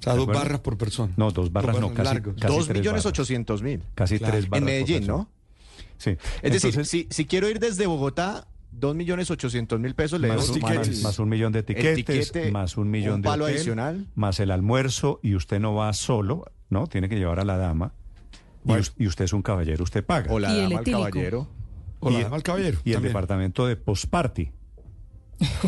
O 0.00 0.02
sea, 0.02 0.14
dos 0.14 0.26
barras 0.26 0.60
por 0.60 0.76
persona. 0.76 1.12
No, 1.16 1.30
dos 1.30 1.52
barras, 1.52 1.78
no, 1.78 1.94
casi, 1.94 2.18
Dos 2.20 2.68
millones 2.70 3.06
ochocientos 3.06 3.62
mil. 3.62 3.84
Casi 3.94 4.18
tres 4.18 4.48
barras. 4.48 4.58
En 4.58 4.64
Medellín, 4.64 5.06
¿no? 5.06 5.28
Sí. 5.96 6.16
Es 6.42 6.52
decir, 6.52 6.84
si, 6.84 7.06
si 7.10 7.26
quiero 7.26 7.48
ir 7.48 7.60
desde 7.60 7.86
Bogotá 7.86 8.48
Dos 8.72 8.96
millones 8.96 9.30
ochocientos 9.30 9.78
mil 9.78 9.94
pesos 9.94 10.20
le 10.20 10.28
más, 10.28 10.50
más, 11.02 11.18
un 11.18 11.28
millón 11.28 11.52
de 11.52 11.60
etiquetes, 11.60 12.52
más 12.52 12.76
un 12.76 12.90
millón 12.90 13.22
de 13.22 13.28
palo 13.28 13.44
adicional. 13.44 14.06
más 14.14 14.40
el 14.40 14.50
almuerzo 14.50 15.20
y 15.22 15.34
usted 15.34 15.60
no 15.60 15.74
va 15.74 15.92
solo, 15.92 16.46
¿no? 16.70 16.86
Tiene 16.86 17.08
que 17.08 17.16
llevar 17.16 17.38
a 17.38 17.44
la 17.44 17.58
dama. 17.58 17.92
Y, 18.96 19.06
usted 19.06 19.24
es 19.24 19.32
un 19.32 19.42
caballero, 19.42 19.84
usted 19.84 20.04
paga. 20.04 20.32
O 20.32 20.38
la 20.38 20.54
dama 20.54 20.78
al 20.78 20.84
caballero. 20.84 21.48
O 22.00 22.10
la 22.10 22.20
dama 22.20 22.36
al 22.36 22.42
caballero. 22.42 22.78
Y 22.84 22.92
el 22.92 23.02
departamento 23.02 23.66
de 23.66 23.76
postparty. 23.76 24.50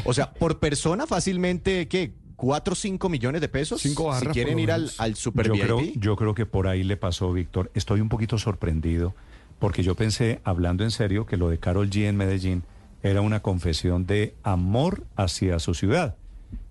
O 0.04 0.14
sea, 0.14 0.32
por 0.32 0.58
persona 0.58 1.06
fácilmente, 1.06 1.88
¿qué? 1.88 2.14
¿Cuatro 2.36 2.72
o 2.72 2.76
cinco 2.76 3.08
millones 3.08 3.40
de 3.40 3.48
pesos? 3.48 3.80
Cinco 3.80 4.06
barras, 4.06 4.22
Si 4.22 4.28
quieren 4.28 4.58
ir 4.58 4.72
al, 4.72 4.90
al 4.98 5.14
super 5.14 5.46
yo 5.46 5.54
creo, 5.54 5.80
yo 5.94 6.16
creo 6.16 6.34
que 6.34 6.46
por 6.46 6.66
ahí 6.66 6.82
le 6.82 6.96
pasó, 6.96 7.32
Víctor. 7.32 7.70
Estoy 7.74 8.00
un 8.00 8.08
poquito 8.08 8.38
sorprendido 8.38 9.14
porque 9.58 9.82
yo 9.82 9.94
pensé, 9.94 10.40
hablando 10.44 10.84
en 10.84 10.90
serio, 10.90 11.26
que 11.26 11.36
lo 11.36 11.48
de 11.48 11.58
Carol 11.58 11.88
G 11.90 12.06
en 12.06 12.16
Medellín 12.16 12.64
era 13.04 13.20
una 13.20 13.40
confesión 13.40 14.06
de 14.06 14.34
amor 14.42 15.04
hacia 15.14 15.58
su 15.58 15.74
ciudad 15.74 16.16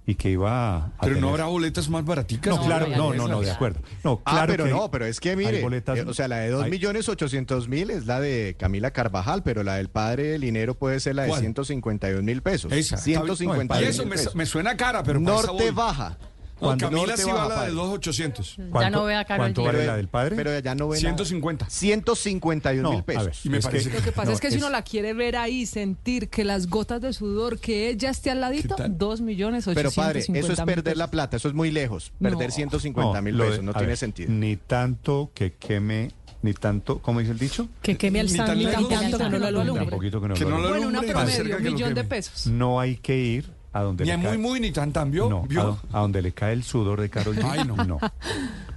y 0.06 0.16
que 0.16 0.32
iba 0.32 0.78
a 0.78 0.92
pero 1.00 1.16
no 1.16 1.30
habrá 1.30 1.46
boletas 1.46 1.88
más 1.90 2.04
baraticas 2.04 2.54
no 2.54 2.62
claro 2.62 2.88
no 2.88 3.14
no 3.14 3.28
no 3.28 3.40
de 3.40 3.52
acuerdo. 3.52 3.80
No 4.04 4.22
ah, 4.26 4.32
claro 4.32 4.52
pero 4.52 4.68
no 4.68 4.92
pero 4.92 5.06
es 5.06 5.20
que 5.20 5.36
mire 5.38 5.62
eh, 5.62 6.06
o 6.06 6.14
sea 6.14 6.28
la 6.28 6.40
de 6.40 6.50
dos 6.50 6.68
millones 6.68 7.08
ochocientos 7.08 7.70
mil 7.70 7.90
es 7.90 8.06
la 8.06 8.20
de 8.20 8.56
Camila 8.60 8.92
Carvajal 8.92 9.44
pero 9.44 9.64
la 9.64 9.76
del 9.76 9.90
padre 9.90 10.38
Linero 10.40 10.74
puede 10.74 11.00
ser 11.00 11.16
la 11.16 11.24
de 11.24 11.34
ciento 11.38 11.64
cincuenta 11.64 12.10
y 12.10 12.22
mil 12.22 12.42
pesos. 12.42 12.72
Esa, 12.74 12.98
151 12.98 13.82
y 13.82 13.86
eso 13.86 14.04
me, 14.36 14.46
suena 14.46 14.76
cara 14.76 15.04
pero 15.04 15.20
norte 15.20 15.72
baja 15.72 16.18
Cuando 16.64 16.90
Camila 16.90 17.18
sí 17.18 17.30
va 17.30 17.44
a 17.46 17.50
la 17.50 17.66
de 17.66 17.72
2,800. 17.72 18.58
Ya 18.82 18.90
no 18.90 19.04
ve 19.06 19.16
a 19.16 19.26
Carol 19.26 19.44
¿Cuánto 19.46 19.64
vale 19.64 19.86
la 19.86 19.96
del 19.98 20.08
padre? 20.08 20.36
Pero 20.36 20.58
ya 20.60 20.76
no 20.76 20.88
ve 20.88 20.98
150. 20.98 21.70
151 21.70 22.90
mil 22.92 23.04
pesos. 23.04 23.46
Y 23.46 23.50
me 23.50 23.60
parece 23.60 23.90
Lo 23.92 24.02
que 24.02 24.12
pasa 24.12 24.30
no, 24.30 24.34
es 24.36 24.40
que 24.42 24.52
si 24.52 24.58
uno 24.58 24.70
la 24.70 24.82
quiere 24.82 25.14
ver 25.14 25.36
ahí, 25.36 25.66
sentir 25.66 26.30
que 26.30 26.44
las 26.44 26.68
gotas 26.68 27.02
de 27.02 27.14
sudor, 27.14 27.60
que 27.60 27.90
ella 27.90 28.10
esté 28.10 28.32
al 28.32 28.42
ladito, 28.42 28.76
dos 28.90 29.22
millones 29.22 29.66
Pero 29.66 29.90
ochocientos 29.90 29.96
padre, 30.28 30.40
eso 30.40 30.54
es 30.54 30.62
perder 30.62 30.98
la 30.98 31.10
plata, 31.10 31.38
eso 31.38 31.48
es 31.48 31.54
muy 31.54 31.72
lejos. 31.72 32.12
Perder 32.22 32.50
No. 32.50 32.56
150 32.56 33.22
mil 33.22 33.38
de- 33.38 33.44
pesos, 33.44 33.64
no 33.64 33.74
tiene 33.74 33.88
ver, 33.88 33.98
sentido. 33.98 34.32
Ni 34.32 34.58
tanto 34.58 35.32
que 35.34 35.54
queme, 35.54 36.12
ni 36.42 36.54
tanto, 36.54 37.00
¿cómo 37.00 37.20
dice 37.20 37.32
el 37.32 37.40
dicho? 37.40 37.68
Que 37.82 37.98
queme 37.98 38.20
al 38.20 38.28
Ni 38.28 38.34
tan 38.38 38.48
santo, 38.48 38.62
ni 38.62 38.66
tanto 38.66 39.18
que 39.18 39.30
no 39.30 39.38
lo 39.40 39.46
alumbre. 39.62 39.86
Tampoco 39.86 40.02
que 40.02 40.28
no 40.28 40.34
Que 40.34 40.44
lo 40.44 40.50
no 40.50 40.58
lo 40.60 40.68
alumbre. 40.68 40.80
Bueno, 40.86 40.88
una 40.88 41.02
promedio, 41.02 41.58
un 41.58 41.64
millón 41.64 41.94
de 41.94 42.04
pesos. 42.04 42.48
No 42.48 42.80
hay 42.80 42.98
que 42.98 43.18
ir 43.18 43.50
a 43.74 43.82
donde 43.82 44.04
Ni 44.04 44.10
le 44.10 44.14
a 44.14 44.18
muy, 44.18 44.28
cae. 44.28 44.38
muy, 44.38 44.60
ni 44.60 44.72
tan, 44.72 44.94
tan, 44.94 45.12
¿vio? 45.12 45.30
No, 45.30 45.44
¿Vio? 45.44 45.62
a, 45.62 45.64
do- 45.66 45.80
a 45.92 46.00
donde 46.02 46.22
le 46.22 46.32
cae 46.32 46.54
el 46.54 46.64
sudor 46.64 47.02
de 47.02 47.10
Carol 47.10 47.36
G. 47.36 47.44
Ay, 47.50 47.66
no. 47.66 48.00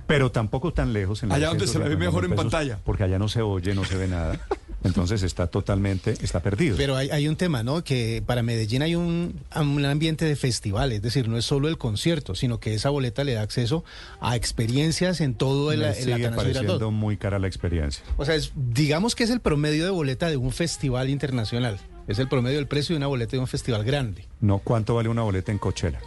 Pero 0.07 0.31
tampoco 0.31 0.73
tan 0.73 0.93
lejos. 0.93 1.23
En 1.23 1.31
la 1.31 1.35
Allá 1.35 1.47
de 1.47 1.51
donde 1.51 1.67
se 1.67 1.79
la 1.79 1.85
ve 1.87 1.97
150 1.97 2.05
mejor 2.07 2.25
en 2.25 2.31
pesos, 2.31 2.45
pantalla. 2.45 2.79
Porque 2.85 3.03
allá 3.03 3.19
no 3.19 3.29
se 3.29 3.43
oye, 3.43 3.75
no 3.75 3.85
se 3.85 3.97
ve 3.97 4.07
nada. 4.09 4.39
Entonces 4.85 5.25
está 5.25 5.49
totalmente, 5.49 6.13
está 6.23 6.39
perdido. 6.41 6.77
Pero 6.77 6.95
hay, 6.95 7.11
hay 7.11 7.27
un 7.27 7.35
tema, 7.35 7.65
¿no? 7.65 7.83
Que 7.83 8.23
para 8.25 8.45
Medellín 8.45 8.83
hay 8.83 8.95
un, 8.95 9.41
un 9.57 9.85
ambiente 9.85 10.25
de 10.25 10.37
festival, 10.37 10.93
es 10.93 11.03
decir, 11.03 11.29
no 11.29 11.37
es 11.37 11.45
solo 11.45 11.67
el 11.69 11.77
concierto, 11.77 12.37
sino 12.37 12.61
que 12.61 12.73
esa 12.75 12.91
boleta 12.91 13.25
le 13.25 13.35
da 13.35 13.43
acceso 13.43 13.85
a 14.21 14.37
experiencias 14.37 15.21
en 15.21 15.35
todo 15.35 15.73
el, 15.73 15.81
Me 15.81 15.93
sigue 15.95 16.29
pareciendo 16.31 16.91
muy 16.93 17.17
cara 17.17 17.41
la 17.41 17.49
experiencia. 17.49 18.05
O 18.17 18.25
sea, 18.25 18.37
es- 18.37 18.53
digamos 18.55 19.17
que 19.17 19.25
es 19.25 19.31
el 19.31 19.41
promedio 19.41 19.85
de 19.85 19.91
boleta 19.91 20.29
de 20.31 20.37
un 20.37 20.53
festival 20.53 21.11
internacional. 21.11 21.81
Es 22.09 22.19
el 22.19 22.29
promedio 22.29 22.57
del 22.57 22.67
precio 22.69 22.95
de 22.95 22.99
una 22.99 23.07
boleta 23.09 23.33
de 23.33 23.39
un 23.39 23.47
festival 23.47 23.85
grande. 23.85 24.27
No, 24.41 24.59
¿cuánto 24.59 24.95
vale 24.95 25.09
una 25.09 25.23
boleta 25.23 25.51
en 25.53 25.59
Coachella? 25.59 26.01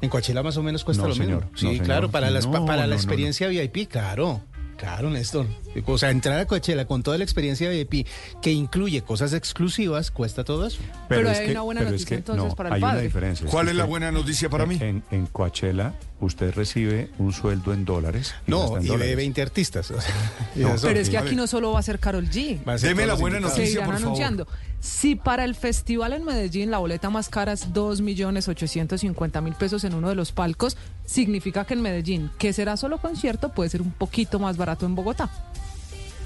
En 0.00 0.08
Coachella 0.08 0.42
más 0.42 0.56
o 0.56 0.62
menos 0.62 0.84
cuesta 0.84 1.02
No, 1.02 1.08
lo 1.10 1.14
señor. 1.14 1.42
mismo. 1.44 1.50
Sí, 1.58 1.64
No, 1.66 1.70
señor. 1.72 1.86
claro, 1.86 2.10
para, 2.10 2.30
las, 2.30 2.46
No, 2.46 2.64
para 2.64 2.82
no, 2.82 2.82
la 2.82 2.86
no, 2.88 2.94
experiencia 2.94 3.48
VIP, 3.48 3.88
claro. 3.88 4.40
Claro, 4.78 5.10
Néstor. 5.10 5.46
O 5.84 5.98
sea, 5.98 6.10
entrar 6.10 6.38
a 6.40 6.46
Coachella 6.46 6.86
con 6.86 7.02
toda 7.02 7.18
la 7.18 7.24
experiencia 7.24 7.68
VIP 7.68 8.06
que 8.40 8.50
incluye 8.50 9.02
cosas 9.02 9.34
exclusivas 9.34 10.10
cuesta 10.10 10.42
todo 10.42 10.66
eso. 10.66 10.78
Pero 11.06 11.28
es 11.28 11.38
hay 11.38 11.46
que- 11.46 11.52
una 11.52 11.60
buena 11.60 11.80
es 11.82 11.86
noticia 11.90 12.08
que 12.08 12.14
entonces 12.14 12.44
no, 12.48 12.54
para 12.56 12.70
el 12.70 12.74
hay 12.76 12.82
una 12.82 12.92
padre. 12.92 13.02
diferencia. 13.02 13.46
¿Cuál 13.50 13.66
que 13.66 13.72
es 13.72 13.76
la 13.76 13.84
buena 13.84 14.10
noticia 14.10 14.48
para 14.48 14.64
mí? 14.64 14.78
En, 14.80 15.02
en 15.10 15.26
Coachella 15.26 15.92
usted 16.20 16.54
recibe 16.54 17.10
un 17.18 17.32
sueldo 17.32 17.72
en 17.72 17.84
dólares. 17.84 18.34
y 18.46 18.50
No, 18.50 18.76
y 18.78 18.82
ve 18.82 18.88
dólares. 18.88 19.16
20 19.16 19.42
artistas. 19.42 19.90
o 19.90 20.00
sea, 20.00 20.14
y 20.54 20.60
No, 20.60 20.74
eso- 20.74 20.86
Pero 20.86 21.00
es 21.00 21.08
que 21.10 21.18
aquí 21.18 21.34
no 21.34 21.46
solo 21.46 21.72
va 21.72 21.80
a 21.80 21.82
ser 21.82 21.98
Carol 21.98 22.28
G. 22.28 22.62
Ser 22.78 22.90
Deme 22.90 23.06
la 23.06 23.14
buena. 23.14 23.36
Se 23.36 23.42
noticia, 23.42 23.70
irán 23.82 23.86
por 23.90 23.98
favor. 24.00 24.46
Si 24.80 25.14
para 25.14 25.44
el 25.44 25.54
festival 25.54 26.14
en 26.14 26.24
Medellín 26.24 26.70
la 26.70 26.78
boleta 26.78 27.10
más 27.10 27.28
cara 27.28 27.52
es 27.52 27.70
2.850.000 27.72 29.54
pesos 29.56 29.84
en 29.84 29.94
uno 29.94 30.08
de 30.08 30.14
los 30.14 30.32
palcos, 30.32 30.76
significa 31.04 31.64
que 31.64 31.74
en 31.74 31.82
Medellín, 31.82 32.30
que 32.38 32.52
será 32.52 32.76
solo 32.76 32.98
concierto, 32.98 33.50
puede 33.50 33.68
ser 33.70 33.82
un 33.82 33.90
poquito 33.92 34.38
más 34.38 34.56
barato 34.56 34.86
en 34.86 34.94
Bogotá. 34.94 35.28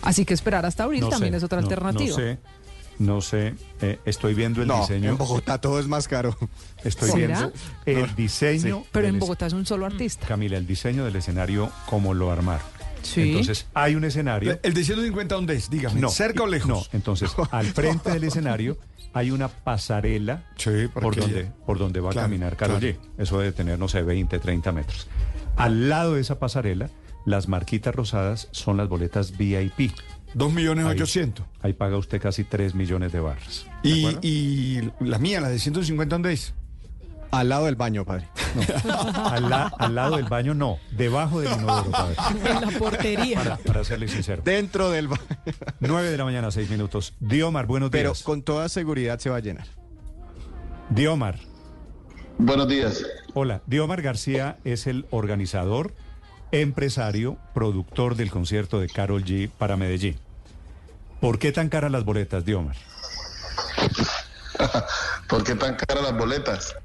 Así 0.02 0.24
que 0.24 0.35
esperar 0.35 0.67
hasta 0.67 0.85
abril 0.85 1.01
No 1.01 1.08
también 1.08 1.33
sé, 1.33 1.38
es 1.38 1.42
otra 1.44 1.60
no- 1.60 1.67
alternativa. 1.67 2.10
No 2.10 2.15
sé, 2.17 2.38
no 2.99 3.21
sé. 3.21 3.55
eh, 3.81 3.99
estoy 4.05 4.35
viendo 4.35 4.62
el 4.62 4.69
No, 4.69 4.81
diseño. 4.81 5.10
en 5.10 5.19
Bogotá 5.19 5.60
todo 5.60 5.78
es 5.81 5.87
más 5.89 6.09
caro. 6.09 6.37
Estoy 6.85 7.10
¿Será? 7.10 7.51
viendo 7.87 8.03
el 8.07 8.15
diseño. 8.17 8.85
Pero 8.93 9.09
en 9.09 9.15
es- 9.17 9.21
Bogotá 9.21 9.47
es 9.47 9.53
un 9.53 9.67
solo 9.67 9.87
artista. 9.87 10.27
Camila, 10.27 10.57
el 10.57 10.67
diseño 10.67 11.05
del 11.05 11.17
escenario, 11.17 11.71
cómo 11.87 12.15
lo 12.15 12.31
armaron. 12.31 12.67
Sí. 13.03 13.23
Entonces, 13.31 13.67
hay 13.75 13.94
un 13.97 14.05
escenario. 14.05 14.59
¿El 14.62 14.73
de 14.73 14.83
150 14.85 15.35
dónde 15.35 15.55
es? 15.57 15.69
Dígame. 15.69 16.01
No, 16.01 16.09
¿Cerca 16.09 16.43
o 16.44 16.47
lejos? 16.47 16.69
No, 16.69 16.83
entonces, 16.93 17.31
al 17.51 17.67
frente 17.67 18.10
del 18.10 18.25
escenario 18.25 18.78
hay 19.12 19.31
una 19.31 19.49
pasarela 19.49 20.44
Sí, 20.57 20.89
por 20.93 21.15
donde, 21.15 21.44
por 21.67 21.78
donde 21.78 22.01
va 22.01 22.10
Claro, 22.10 22.25
a 22.27 22.28
caminar 22.31 22.57
Karol 22.57 22.81
claro. 22.81 22.97
G. 22.97 23.23
Eso 23.23 23.39
debe 23.39 23.53
tener, 23.53 23.78
no 23.78 23.89
sé, 23.89 24.03
20, 24.03 24.39
30 24.39 24.73
metros. 24.73 25.07
Al 25.57 25.89
lado 25.91 26.15
de 26.15 26.23
esa 26.23 26.39
pasarela, 26.39 26.89
las 27.27 27.47
marquitas 27.49 27.94
rosadas 27.94 28.49
son 28.53 28.77
las 28.78 28.89
boletas 28.89 29.37
VIP. 29.37 29.93
2 30.34 30.52
millones 30.52 30.84
Ahí. 30.86 30.92
800. 30.92 31.47
Ahí 31.62 31.72
paga 31.72 31.97
usted 31.97 32.20
casi 32.20 32.44
3 32.44 32.74
millones 32.74 33.12
de 33.12 33.20
barras. 33.20 33.67
¿De 33.83 33.88
Y, 33.90 34.18
y 34.22 34.90
la 35.00 35.18
mía, 35.18 35.40
la 35.40 35.49
de 35.49 35.58
150 35.58 36.15
¿dónde 36.15 36.33
es? 36.33 36.54
Al 37.31 37.49
lado 37.49 37.65
del 37.65 37.74
baño, 37.74 38.04
padre. 38.04 38.28
al, 39.24 39.49
la- 39.50 39.67
al 39.78 39.94
lado 39.97 40.17
del 40.17 40.26
baño, 40.26 40.54
no. 40.54 40.78
Debajo 40.92 41.40
del 41.40 41.52
inodoro, 41.52 41.90
padre. 41.90 42.15
En 42.44 42.60
la 42.60 42.78
portería. 42.78 43.38
Para, 43.42 43.56
para 43.56 43.84
serle 43.84 44.06
sincero. 44.06 44.42
Dentro 44.44 44.90
del 44.90 45.08
baño. 45.08 45.22
9 45.81 46.10
de 46.12 46.17
la 46.17 46.24
mañana, 46.24 46.50
6 46.52 46.70
minutos. 46.70 47.12
Diomar, 47.18 47.67
buenos 47.67 47.90
Pero 47.90 48.10
días. 48.10 48.22
con 48.22 48.42
toda 48.42 48.68
seguridad 48.68 49.18
se 49.18 49.31
va 49.31 49.36
a 49.36 49.40
llenar. 49.40 49.67
Diomar. 50.90 51.38
Buenos 52.38 52.68
días. 52.68 53.04
Hola, 53.34 53.62
Diomar 53.67 54.02
García 54.02 54.58
es 54.65 54.86
el 54.86 55.06
organizador, 55.10 55.92
empresario, 56.52 57.36
productor 57.52 58.15
del 58.17 58.31
concierto 58.31 58.78
de 58.81 58.88
Carol 58.88 59.24
G 59.24 59.49
para 59.50 59.76
Medellín. 59.76 60.17
¿Por 61.24 61.39
qué 61.39 61.53
tan 61.53 61.71
caras 61.71 61.90
las 61.90 62.05
boletas, 62.05 62.44
Diomar? 62.44 62.76
¿Por 65.26 65.42
qué 65.42 65.55
tan 65.55 65.74
caras 65.74 66.05
las 66.05 66.19
boletas? 66.19 66.76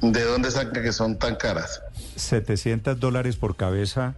¿De 0.00 0.22
dónde 0.22 0.52
saca 0.52 0.80
que 0.80 0.92
son 0.92 1.18
tan 1.18 1.34
caras? 1.34 1.82
700 2.14 3.00
dólares 3.00 3.34
por 3.34 3.56
cabeza 3.56 4.14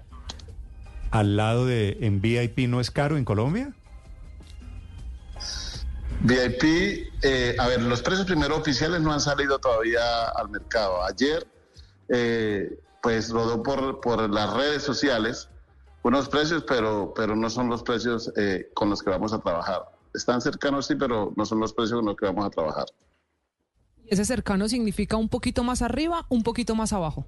al 1.10 1.34
lado 1.34 1.65
de 1.65 1.97
en 2.02 2.20
VIP 2.20 2.68
no 2.68 2.78
es 2.78 2.90
caro 2.90 3.17
en 3.17 3.24
Colombia? 3.24 3.72
VIP, 6.20 7.10
eh, 7.22 7.56
a 7.58 7.68
ver, 7.68 7.81
los 7.81 8.02
precios 8.02 8.26
primero 8.26 8.54
oficiales 8.54 9.00
no 9.00 9.15
han 9.15 9.20
salido 9.22 9.58
todavía 9.60 10.26
al 10.36 10.50
mercado. 10.50 11.02
Ayer, 11.04 11.47
eh, 12.10 12.78
pues 13.02 13.31
rodó 13.31 13.62
por, 13.62 14.02
por 14.02 14.28
las 14.28 14.52
redes 14.52 14.83
sociales 14.83 15.49
unos 16.04 16.28
precios, 16.28 16.65
pero, 16.69 17.12
pero 17.17 17.35
no 17.35 17.51
son 17.51 17.69
los 17.69 17.83
precios 17.83 18.31
eh, 18.37 18.70
con 18.74 18.90
los 18.90 19.03
que 19.03 19.10
vamos 19.10 19.33
a 19.33 19.40
trabajar. 19.40 19.83
Están 20.12 20.40
cercanos, 20.40 20.87
sí, 20.87 20.94
pero 20.94 21.33
no 21.35 21.44
son 21.47 21.58
los 21.58 21.72
precios 21.72 21.99
con 21.99 22.06
los 22.06 22.17
que 22.17 22.26
vamos 22.26 22.44
a 22.44 22.51
trabajar. 22.51 22.85
Ese 24.06 24.24
cercano 24.26 24.69
significa 24.69 25.17
un 25.17 25.31
poquito 25.31 25.65
más 25.65 25.81
arriba, 25.81 26.26
un 26.28 26.42
poquito 26.42 26.74
más 26.74 26.92
abajo. 26.92 27.24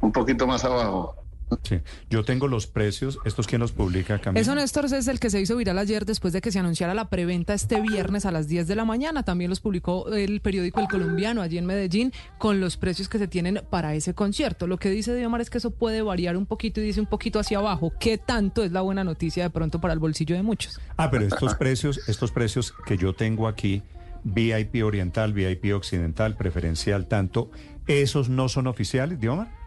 Un 0.00 0.12
poquito 0.12 0.46
más 0.46 0.64
abajo. 0.64 1.16
Sí. 1.62 1.80
Yo 2.08 2.24
tengo 2.24 2.48
los 2.48 2.66
precios, 2.66 3.18
estos 3.24 3.46
quién 3.46 3.60
los 3.60 3.72
publica, 3.72 4.18
Camila. 4.20 4.40
Eso, 4.40 4.54
Néstor, 4.54 4.86
es 4.86 5.08
el 5.08 5.20
que 5.20 5.30
se 5.30 5.40
hizo 5.40 5.56
viral 5.56 5.78
ayer 5.78 6.04
después 6.04 6.32
de 6.32 6.40
que 6.40 6.52
se 6.52 6.58
anunciara 6.58 6.94
la 6.94 7.08
preventa 7.08 7.54
este 7.54 7.80
viernes 7.80 8.26
a 8.26 8.30
las 8.30 8.48
10 8.48 8.66
de 8.66 8.76
la 8.76 8.84
mañana. 8.84 9.22
También 9.22 9.50
los 9.50 9.60
publicó 9.60 10.12
el 10.12 10.40
periódico 10.40 10.80
El 10.80 10.88
Colombiano 10.88 11.42
allí 11.42 11.58
en 11.58 11.66
Medellín 11.66 12.12
con 12.38 12.60
los 12.60 12.76
precios 12.76 13.08
que 13.08 13.18
se 13.18 13.28
tienen 13.28 13.62
para 13.68 13.94
ese 13.94 14.14
concierto. 14.14 14.66
Lo 14.66 14.78
que 14.78 14.90
dice 14.90 15.14
Diomar 15.14 15.40
es 15.40 15.50
que 15.50 15.58
eso 15.58 15.70
puede 15.70 16.02
variar 16.02 16.36
un 16.36 16.46
poquito 16.46 16.80
y 16.80 16.84
dice 16.84 17.00
un 17.00 17.06
poquito 17.06 17.38
hacia 17.38 17.58
abajo. 17.58 17.92
¿Qué 17.98 18.18
tanto 18.18 18.64
es 18.64 18.72
la 18.72 18.80
buena 18.80 19.04
noticia 19.04 19.44
de 19.44 19.50
pronto 19.50 19.80
para 19.80 19.92
el 19.92 19.98
bolsillo 19.98 20.36
de 20.36 20.42
muchos? 20.42 20.80
Ah, 20.96 21.10
pero 21.10 21.26
estos 21.26 21.54
precios, 21.54 22.00
estos 22.08 22.30
precios 22.32 22.72
que 22.86 22.96
yo 22.96 23.14
tengo 23.14 23.48
aquí, 23.48 23.82
VIP 24.24 24.84
oriental, 24.84 25.32
VIP 25.32 25.74
occidental, 25.74 26.36
preferencial, 26.36 27.06
tanto, 27.06 27.50
¿esos 27.86 28.28
no 28.28 28.48
son 28.48 28.66
oficiales, 28.66 29.20
Diomar? 29.20 29.59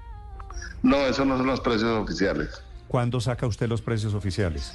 No, 0.81 0.97
esos 0.97 1.25
no 1.25 1.37
son 1.37 1.47
los 1.47 1.61
precios 1.61 1.89
oficiales. 1.91 2.61
¿Cuándo 2.87 3.19
saca 3.19 3.47
usted 3.47 3.67
los 3.67 3.81
precios 3.81 4.13
oficiales? 4.13 4.73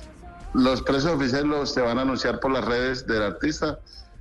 Los 0.55 0.83
precios 0.83 1.12
oficiales 1.12 1.47
los 1.47 1.73
se 1.73 1.81
van 1.81 1.99
a 1.99 2.03
anunciar 2.03 2.41
por 2.41 2.51
las 2.51 2.65
redes 2.65 3.07
del 3.07 3.23
artista. 3.23 3.78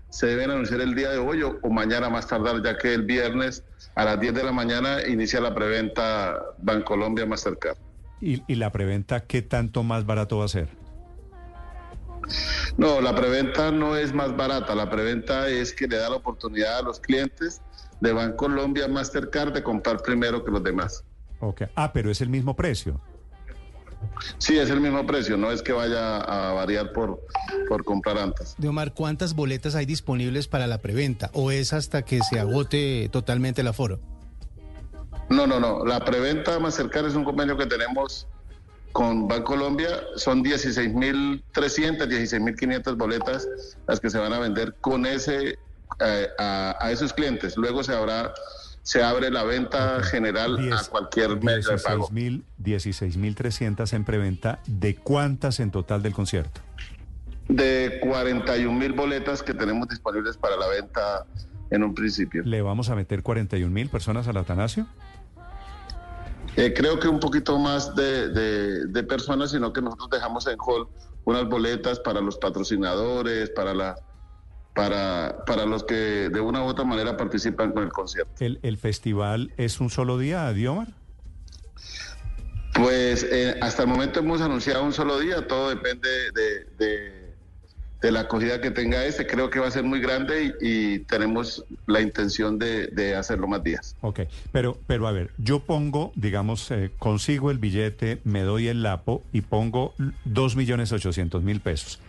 Se 0.09 0.27
deben 0.27 0.51
anunciar 0.51 0.81
el 0.81 0.93
día 0.95 1.09
de 1.09 1.17
hoy 1.17 1.41
o, 1.43 1.57
o 1.61 1.69
mañana 1.69 2.09
más 2.09 2.27
tardar, 2.27 2.61
ya 2.63 2.77
que 2.77 2.93
el 2.93 3.03
viernes 3.03 3.63
a 3.95 4.05
las 4.05 4.19
10 4.19 4.33
de 4.35 4.43
la 4.43 4.51
mañana 4.51 5.05
inicia 5.07 5.39
la 5.41 5.55
preventa 5.55 6.37
Bancolombia 6.59 7.25
Mastercard. 7.25 7.77
¿Y, 8.21 8.43
y 8.47 8.55
la 8.55 8.71
preventa 8.71 9.21
qué 9.21 9.41
tanto 9.41 9.83
más 9.83 10.05
barato 10.05 10.39
va 10.39 10.45
a 10.45 10.49
ser? 10.49 10.69
No, 12.77 13.01
la 13.01 13.15
preventa 13.15 13.71
no 13.71 13.95
es 13.95 14.13
más 14.13 14.35
barata. 14.35 14.75
La 14.75 14.89
preventa 14.89 15.47
es 15.47 15.73
que 15.73 15.87
le 15.87 15.97
da 15.97 16.09
la 16.09 16.17
oportunidad 16.17 16.79
a 16.79 16.81
los 16.81 16.99
clientes 16.99 17.61
de 18.01 18.13
Bancolombia 18.13 18.87
Mastercard 18.87 19.53
de 19.53 19.63
comprar 19.63 20.01
primero 20.01 20.43
que 20.43 20.51
los 20.51 20.63
demás. 20.63 21.03
Ah, 21.75 21.91
pero 21.93 22.11
es 22.11 22.21
el 22.21 22.29
mismo 22.29 22.55
precio. 22.55 22.99
Sí, 24.37 24.57
es 24.57 24.69
el 24.69 24.79
mismo 24.79 25.05
precio, 25.05 25.37
no 25.37 25.51
es 25.51 25.61
que 25.61 25.73
vaya 25.73 26.17
a 26.17 26.53
variar 26.53 26.93
por, 26.93 27.19
por 27.67 27.83
comprar 27.83 28.17
antes. 28.17 28.55
De 28.57 28.67
Omar, 28.67 28.93
¿cuántas 28.93 29.33
boletas 29.33 29.75
hay 29.75 29.85
disponibles 29.85 30.47
para 30.47 30.67
la 30.67 30.79
preventa? 30.79 31.29
¿O 31.33 31.51
es 31.51 31.73
hasta 31.73 32.03
que 32.03 32.19
se 32.21 32.39
agote 32.39 33.09
totalmente 33.11 33.61
el 33.61 33.67
aforo? 33.67 33.99
No, 35.29 35.47
no, 35.47 35.59
no. 35.59 35.85
La 35.85 36.03
preventa 36.03 36.59
Mastercard 36.59 37.07
es 37.07 37.15
un 37.15 37.23
convenio 37.23 37.57
que 37.57 37.65
tenemos 37.65 38.27
con 38.91 39.27
Bancolombia. 39.27 39.89
Son 40.15 40.43
16.300, 40.43 41.43
16.500 41.53 42.97
boletas 42.97 43.47
las 43.87 43.99
que 43.99 44.09
se 44.09 44.17
van 44.19 44.33
a 44.33 44.39
vender 44.39 44.75
con 44.79 45.05
ese 45.05 45.57
eh, 45.99 46.27
a, 46.37 46.77
a 46.79 46.91
esos 46.91 47.13
clientes. 47.13 47.57
Luego 47.57 47.83
se 47.83 47.93
habrá 47.93 48.33
se 48.87 49.03
abre 49.03 49.29
la 49.29 49.43
venta 49.43 50.01
general 50.01 50.71
a 50.71 50.81
cualquier 50.89 51.43
medio 51.43 51.71
de 51.71 51.77
pago. 51.77 52.07
16.000, 52.07 52.43
16.300 52.63 53.91
en 53.91 54.05
preventa. 54.05 54.59
¿De 54.65 54.95
cuántas 54.95 55.59
en 55.59 55.71
total 55.71 56.01
del 56.01 56.13
concierto? 56.13 56.61
De 57.49 57.99
41 58.01 58.79
mil 58.79 58.93
boletas 58.93 59.43
que 59.43 59.53
tenemos 59.53 59.89
disponibles 59.89 60.37
para 60.37 60.55
la 60.55 60.69
venta 60.69 61.25
en 61.69 61.83
un 61.83 61.93
principio. 61.93 62.43
¿Le 62.45 62.61
vamos 62.61 62.89
a 62.89 62.95
meter 62.95 63.23
41 63.23 63.69
mil 63.69 63.89
personas 63.89 64.25
al 64.29 64.37
Atanasio? 64.37 64.87
Eh, 66.55 66.73
creo 66.73 66.97
que 66.97 67.09
un 67.09 67.19
poquito 67.19 67.59
más 67.59 67.93
de, 67.93 69.05
personas, 69.05 69.51
sino 69.51 69.73
que 69.73 69.81
nosotros 69.81 70.09
dejamos 70.11 70.47
en 70.47 70.57
hall 70.59 70.87
unas 71.25 71.45
boletas 71.49 71.99
para 71.99 72.21
los 72.21 72.37
patrocinadores, 72.37 73.49
para 73.49 73.73
la 73.73 73.97
para, 74.77 75.43
para 75.47 75.65
los 75.65 75.83
que 75.83 76.29
de 76.29 76.39
una 76.39 76.63
u 76.63 76.67
otra 76.67 76.85
manera 76.85 77.17
participan 77.17 77.71
con 77.71 77.83
el 77.83 77.89
concierto. 77.89 78.31
¿El, 78.39 78.77
festival 78.77 79.51
es 79.57 79.79
un 79.79 79.89
solo 79.89 80.19
día, 80.19 80.53
Diomar? 80.53 80.89
Pues 82.75 83.23
eh, 83.23 83.57
hasta 83.59 83.81
el 83.81 83.89
momento 83.89 84.19
hemos 84.19 84.39
anunciado 84.39 84.83
un 84.83 84.93
solo 84.93 85.19
día, 85.19 85.47
todo 85.47 85.69
depende 85.69 86.07
de 86.77 87.27
de 88.01 88.11
la 88.11 88.21
acogida 88.21 88.61
que 88.61 88.71
tenga 88.71 89.05
ese. 89.05 89.25
Creo 89.25 89.49
que 89.49 89.59
va 89.59 89.67
a 89.67 89.71
ser 89.71 89.83
muy 89.83 89.99
grande 89.99 90.55
y, 90.61 90.99
tenemos 90.99 91.63
la 91.85 92.01
intención 92.01 92.59
de, 92.59 93.15
hacerlo 93.15 93.47
más 93.47 93.63
días. 93.63 93.95
Ok, 94.01 94.21
pero, 94.51 94.77
pero 94.87 95.07
a 95.07 95.11
ver, 95.11 95.31
yo 95.37 95.59
pongo, 95.59 96.11
digamos, 96.15 96.69
eh, 96.71 96.91
consigo 96.99 97.49
el 97.51 97.57
billete, 97.57 98.19
me 98.23 98.41
doy 98.41 98.67
el 98.67 98.83
lapo 98.83 99.23
y 99.31 99.41
pongo 99.41 99.93
dos 100.25 100.55
millones 100.55 100.91
ochocientos 100.91 101.43
mil 101.43 101.59
pesos, 101.61 101.99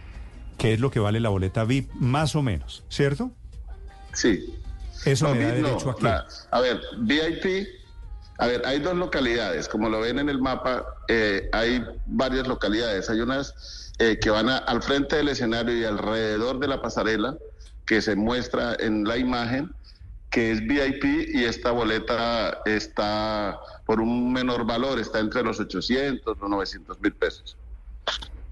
que 0.58 0.74
es 0.74 0.80
lo 0.80 0.90
que 0.90 1.00
vale 1.00 1.20
la 1.20 1.30
boleta 1.30 1.64
VIP, 1.64 1.90
más 1.94 2.36
o 2.36 2.42
menos, 2.42 2.84
¿cierto? 2.88 3.30
Sí. 4.12 4.54
Eso 5.04 5.34
me 5.34 5.44
da 5.44 5.52
derecho 5.52 5.94
a 6.02 6.26
a 6.50 6.60
ver, 6.60 6.80
VIP... 6.98 7.78
A 8.40 8.46
ver, 8.46 8.62
hay 8.66 8.78
dos 8.78 8.94
localidades, 8.94 9.66
como 9.66 9.88
lo 9.88 9.98
ven 9.98 10.20
en 10.20 10.28
el 10.28 10.40
mapa, 10.40 10.86
eh, 11.08 11.48
hay 11.52 11.84
varias 12.06 12.46
localidades. 12.46 13.10
Hay 13.10 13.20
unas 13.20 13.92
eh, 13.98 14.16
que 14.20 14.30
van 14.30 14.48
al 14.48 14.80
frente 14.80 15.16
del 15.16 15.28
escenario 15.28 15.76
y 15.76 15.82
alrededor 15.82 16.60
de 16.60 16.68
la 16.68 16.80
pasarela 16.80 17.36
que 17.84 18.00
se 18.00 18.14
muestra 18.14 18.76
en 18.78 19.02
la 19.02 19.16
imagen 19.16 19.74
que 20.30 20.52
es 20.52 20.60
VIP 20.60 21.04
y 21.34 21.44
esta 21.44 21.70
boleta 21.70 22.60
está 22.66 23.58
por 23.86 24.00
un 24.00 24.32
menor 24.32 24.66
valor, 24.66 24.98
está 24.98 25.18
entre 25.20 25.42
los 25.42 25.58
800 25.58 26.36
o 26.40 26.48
900 26.48 27.00
mil 27.00 27.12
pesos. 27.14 27.56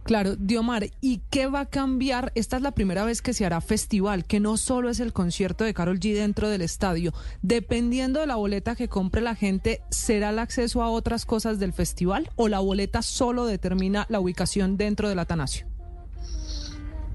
Claro, 0.06 0.36
Diomar, 0.36 0.86
¿y 1.00 1.20
qué 1.30 1.48
va 1.48 1.60
a 1.60 1.66
cambiar? 1.66 2.30
Esta 2.36 2.56
es 2.56 2.62
la 2.62 2.70
primera 2.70 3.04
vez 3.04 3.22
que 3.22 3.34
se 3.34 3.44
hará 3.44 3.60
festival, 3.60 4.24
que 4.24 4.38
no 4.38 4.56
solo 4.56 4.88
es 4.88 5.00
el 5.00 5.12
concierto 5.12 5.64
de 5.64 5.74
Carol 5.74 5.98
G 5.98 6.14
dentro 6.14 6.48
del 6.48 6.62
estadio. 6.62 7.12
Dependiendo 7.42 8.20
de 8.20 8.28
la 8.28 8.36
boleta 8.36 8.76
que 8.76 8.88
compre 8.88 9.20
la 9.20 9.34
gente, 9.34 9.82
¿será 9.90 10.30
el 10.30 10.38
acceso 10.38 10.80
a 10.84 10.90
otras 10.90 11.26
cosas 11.26 11.58
del 11.58 11.72
festival 11.72 12.30
o 12.36 12.46
la 12.46 12.60
boleta 12.60 13.02
solo 13.02 13.46
determina 13.46 14.06
la 14.08 14.20
ubicación 14.20 14.76
dentro 14.76 15.08
del 15.08 15.18
Atanasio? 15.18 15.66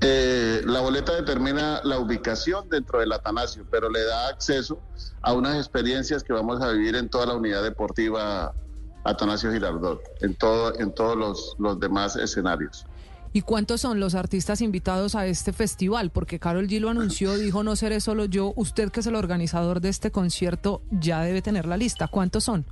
Eh, 0.02 0.62
la 0.66 0.82
boleta 0.82 1.16
determina 1.16 1.80
la 1.86 1.98
ubicación 1.98 2.68
dentro 2.70 3.00
del 3.00 3.14
Atanasio, 3.14 3.66
pero 3.72 3.90
le 3.90 4.04
da 4.04 4.28
acceso 4.28 4.82
a 5.22 5.32
unas 5.32 5.56
experiencias 5.56 6.24
que 6.24 6.34
vamos 6.34 6.62
a 6.62 6.70
vivir 6.72 6.98
en 6.98 7.08
toda 7.08 7.28
la 7.28 7.36
unidad 7.36 7.64
deportiva 7.64 8.54
Atanasio 9.04 9.52
Girardot, 9.52 10.02
en, 10.22 10.36
todo, 10.36 10.78
en 10.80 10.94
todos 10.94 11.18
los, 11.18 11.56
los 11.60 11.80
demás 11.80 12.16
escenarios. 12.16 12.86
¿Y 13.34 13.42
cuántos 13.42 13.82
son 13.82 14.00
los 14.00 14.14
artistas 14.14 14.62
invitados 14.62 15.16
a 15.16 15.26
este 15.26 15.54
festival? 15.54 16.12
Porque 16.12 16.40
Carol 16.40 16.68
G 16.68 16.80
lo 16.80 16.90
anunció, 16.90 17.34
dijo 17.38 17.64
no 17.64 17.76
seré 17.76 18.02
solo 18.02 18.26
yo. 18.26 18.54
Usted 18.56 18.92
que 18.92 19.00
es 19.00 19.08
el 19.08 19.16
organizador 19.16 19.80
de 19.80 19.90
este 19.90 20.12
concierto 20.12 20.82
ya 20.92 21.22
debe 21.22 21.42
tener 21.42 21.66
la 21.66 21.78
lista. 21.78 22.08
¿Cuántos 22.08 22.44
son? 22.44 22.66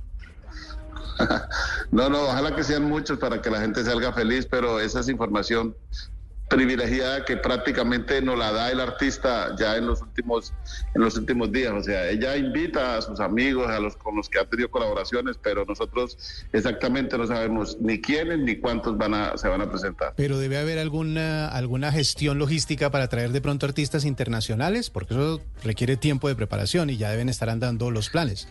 no, 1.90 2.08
no, 2.08 2.22
ojalá 2.24 2.54
que 2.54 2.64
sean 2.64 2.84
muchos 2.84 3.18
para 3.18 3.40
que 3.40 3.50
la 3.50 3.60
gente 3.60 3.84
salga 3.84 4.12
feliz, 4.12 4.46
pero 4.50 4.80
esa 4.80 5.00
es 5.00 5.08
información 5.08 5.74
privilegiada 6.50 7.24
que 7.24 7.36
prácticamente 7.36 8.20
nos 8.20 8.36
la 8.36 8.50
da 8.50 8.70
el 8.70 8.80
artista 8.80 9.54
ya 9.56 9.76
en 9.76 9.86
los 9.86 10.02
últimos 10.02 10.52
en 10.94 11.00
los 11.00 11.16
últimos 11.16 11.50
días. 11.52 11.72
O 11.72 11.82
sea 11.82 12.10
ella 12.10 12.36
invita 12.36 12.96
a 12.96 13.02
sus 13.02 13.20
amigos 13.20 13.68
a 13.68 13.78
los 13.78 13.96
con 13.96 14.16
los 14.16 14.28
que 14.28 14.40
ha 14.40 14.44
tenido 14.44 14.68
colaboraciones 14.68 15.36
pero 15.40 15.64
nosotros 15.64 16.44
exactamente 16.52 17.16
no 17.16 17.26
sabemos 17.26 17.78
ni 17.80 18.00
quiénes 18.00 18.40
ni 18.40 18.56
cuántos 18.56 18.98
van 18.98 19.14
a 19.14 19.38
se 19.38 19.48
van 19.48 19.62
a 19.62 19.70
presentar. 19.70 20.12
Pero 20.16 20.38
debe 20.38 20.58
haber 20.58 20.80
alguna 20.80 21.48
alguna 21.48 21.92
gestión 21.92 22.38
logística 22.38 22.90
para 22.90 23.08
traer 23.08 23.30
de 23.30 23.40
pronto 23.40 23.64
artistas 23.64 24.04
internacionales 24.04 24.90
porque 24.90 25.14
eso 25.14 25.40
requiere 25.62 25.96
tiempo 25.96 26.26
de 26.26 26.34
preparación 26.34 26.90
y 26.90 26.96
ya 26.96 27.10
deben 27.10 27.28
estar 27.28 27.48
andando 27.48 27.92
los 27.92 28.10
planes. 28.10 28.48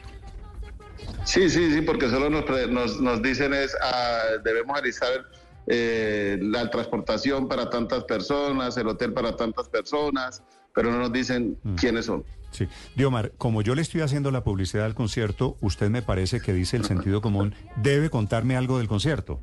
Sí, 1.25 1.49
sí, 1.49 1.73
sí, 1.73 1.81
porque 1.81 2.09
solo 2.09 2.29
nos, 2.29 2.45
nos, 2.69 3.01
nos 3.01 3.21
dicen 3.21 3.53
es, 3.53 3.75
ah, 3.81 4.21
debemos 4.43 4.75
realizar 4.75 5.25
eh, 5.71 6.39
la 6.41 6.67
transportación 6.71 7.47
para 7.47 7.69
tantas 7.69 8.03
personas, 8.05 8.75
el 8.75 8.87
hotel 8.87 9.13
para 9.13 9.35
tantas 9.35 9.69
personas, 9.69 10.41
pero 10.73 10.91
no 10.91 10.97
nos 10.97 11.13
dicen 11.13 11.59
mm. 11.61 11.75
quiénes 11.75 12.07
son. 12.07 12.25
Sí. 12.49 12.67
Diomar, 12.95 13.33
como 13.37 13.61
yo 13.61 13.75
le 13.75 13.83
estoy 13.83 14.01
haciendo 14.01 14.31
la 14.31 14.43
publicidad 14.43 14.87
al 14.87 14.95
concierto, 14.95 15.57
usted 15.61 15.91
me 15.91 16.01
parece 16.01 16.41
que 16.41 16.53
dice 16.53 16.75
el 16.75 16.85
sentido 16.85 17.21
común, 17.21 17.53
debe 17.75 18.09
contarme 18.09 18.57
algo 18.57 18.79
del 18.79 18.87
concierto. 18.87 19.41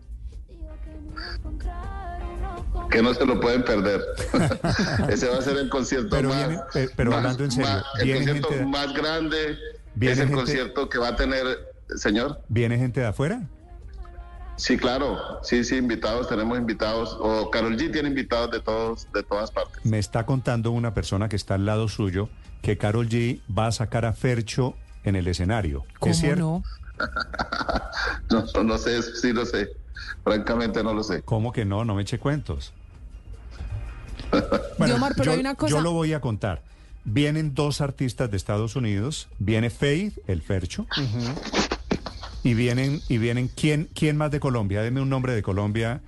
Que 2.91 3.03
no 3.03 3.15
se 3.15 3.25
lo 3.25 3.41
pueden 3.41 3.65
perder. 3.65 4.01
Ese 5.09 5.29
va 5.29 5.39
a 5.39 5.43
ser 5.43 5.59
el 5.59 5.69
concierto 5.69 6.09
pero 6.11 6.31
más, 6.31 6.61
pero 6.97 7.15
hablando 7.15 7.45
en 7.45 7.53
serio, 7.53 7.85
el 8.01 8.15
concierto 8.15 8.67
más 8.67 8.93
grande, 8.93 9.57
es 10.01 10.19
el 10.19 10.33
concierto 10.33 10.89
que 10.89 10.99
va 10.99 11.09
a 11.09 11.17
tener, 11.17 11.47
señor. 11.95 12.43
¿Viene 12.49 12.79
gente 12.79 12.99
de 12.99 13.07
afuera? 13.07 13.49
Sí, 14.57 14.79
claro, 14.79 15.41
sí, 15.43 15.65
sí, 15.65 15.77
invitados, 15.77 16.29
tenemos 16.29 16.57
invitados, 16.59 17.17
o 17.21 17.51
Carol 17.51 17.77
G 17.77 17.93
tiene 17.93 18.09
invitados 18.09 18.51
de 18.51 18.61
todos, 18.61 19.07
de 19.13 19.23
todas 19.23 19.51
partes. 19.51 19.85
Me 19.85 19.99
está 19.99 20.25
contando 20.25 20.71
una 20.71 20.95
persona 20.95 21.29
que 21.29 21.37
está 21.37 21.55
al 21.55 21.67
lado 21.67 21.89
suyo 21.89 22.31
que 22.63 22.79
Carol 22.79 23.09
G 23.09 23.41
va 23.57 23.67
a 23.69 23.73
sacar 23.73 24.07
a 24.07 24.13
Fercho 24.13 24.75
en 25.05 25.15
el 25.15 25.29
escenario. 25.29 25.85
¿Cómo 26.01 26.15
no? 26.37 26.63
no? 28.31 28.63
no? 28.65 28.79
sé, 28.79 29.03
sí 29.03 29.33
lo 29.33 29.45
sé. 29.45 29.69
Francamente 30.25 30.83
no 30.83 30.95
lo 30.95 31.03
sé. 31.03 31.23
¿Cómo 31.23 31.53
que 31.53 31.65
no? 31.65 31.85
No 31.85 31.95
me 31.95 32.03
eche 32.03 32.19
cuentos. 32.19 32.73
bueno, 34.79 34.97
pero 35.17 35.25
yo, 35.25 35.33
hay 35.33 35.41
una 35.41 35.55
cosa... 35.55 35.71
yo 35.71 35.81
lo 35.81 35.93
voy 35.93 36.15
a 36.15 36.21
contar. 36.21 36.63
Vienen 37.05 37.55
dos 37.55 37.81
artistas 37.81 38.31
de 38.31 38.37
Estados 38.37 38.75
Unidos. 38.75 39.29
Viene 39.39 39.71
Faith, 39.71 40.19
el 40.27 40.43
Fercho. 40.43 40.87
Y 42.47 42.55
vienen, 42.55 43.03
y 43.09 43.19
vienen, 43.19 43.49
¿quién, 43.49 43.89
quién 43.93 44.17
más 44.17 44.31
de 44.31 44.39
Colombia? 44.39 44.81
Deme 44.81 45.01
un 45.01 45.11
nombre 45.11 45.35
de 45.35 45.43
Colombia 45.43 46.01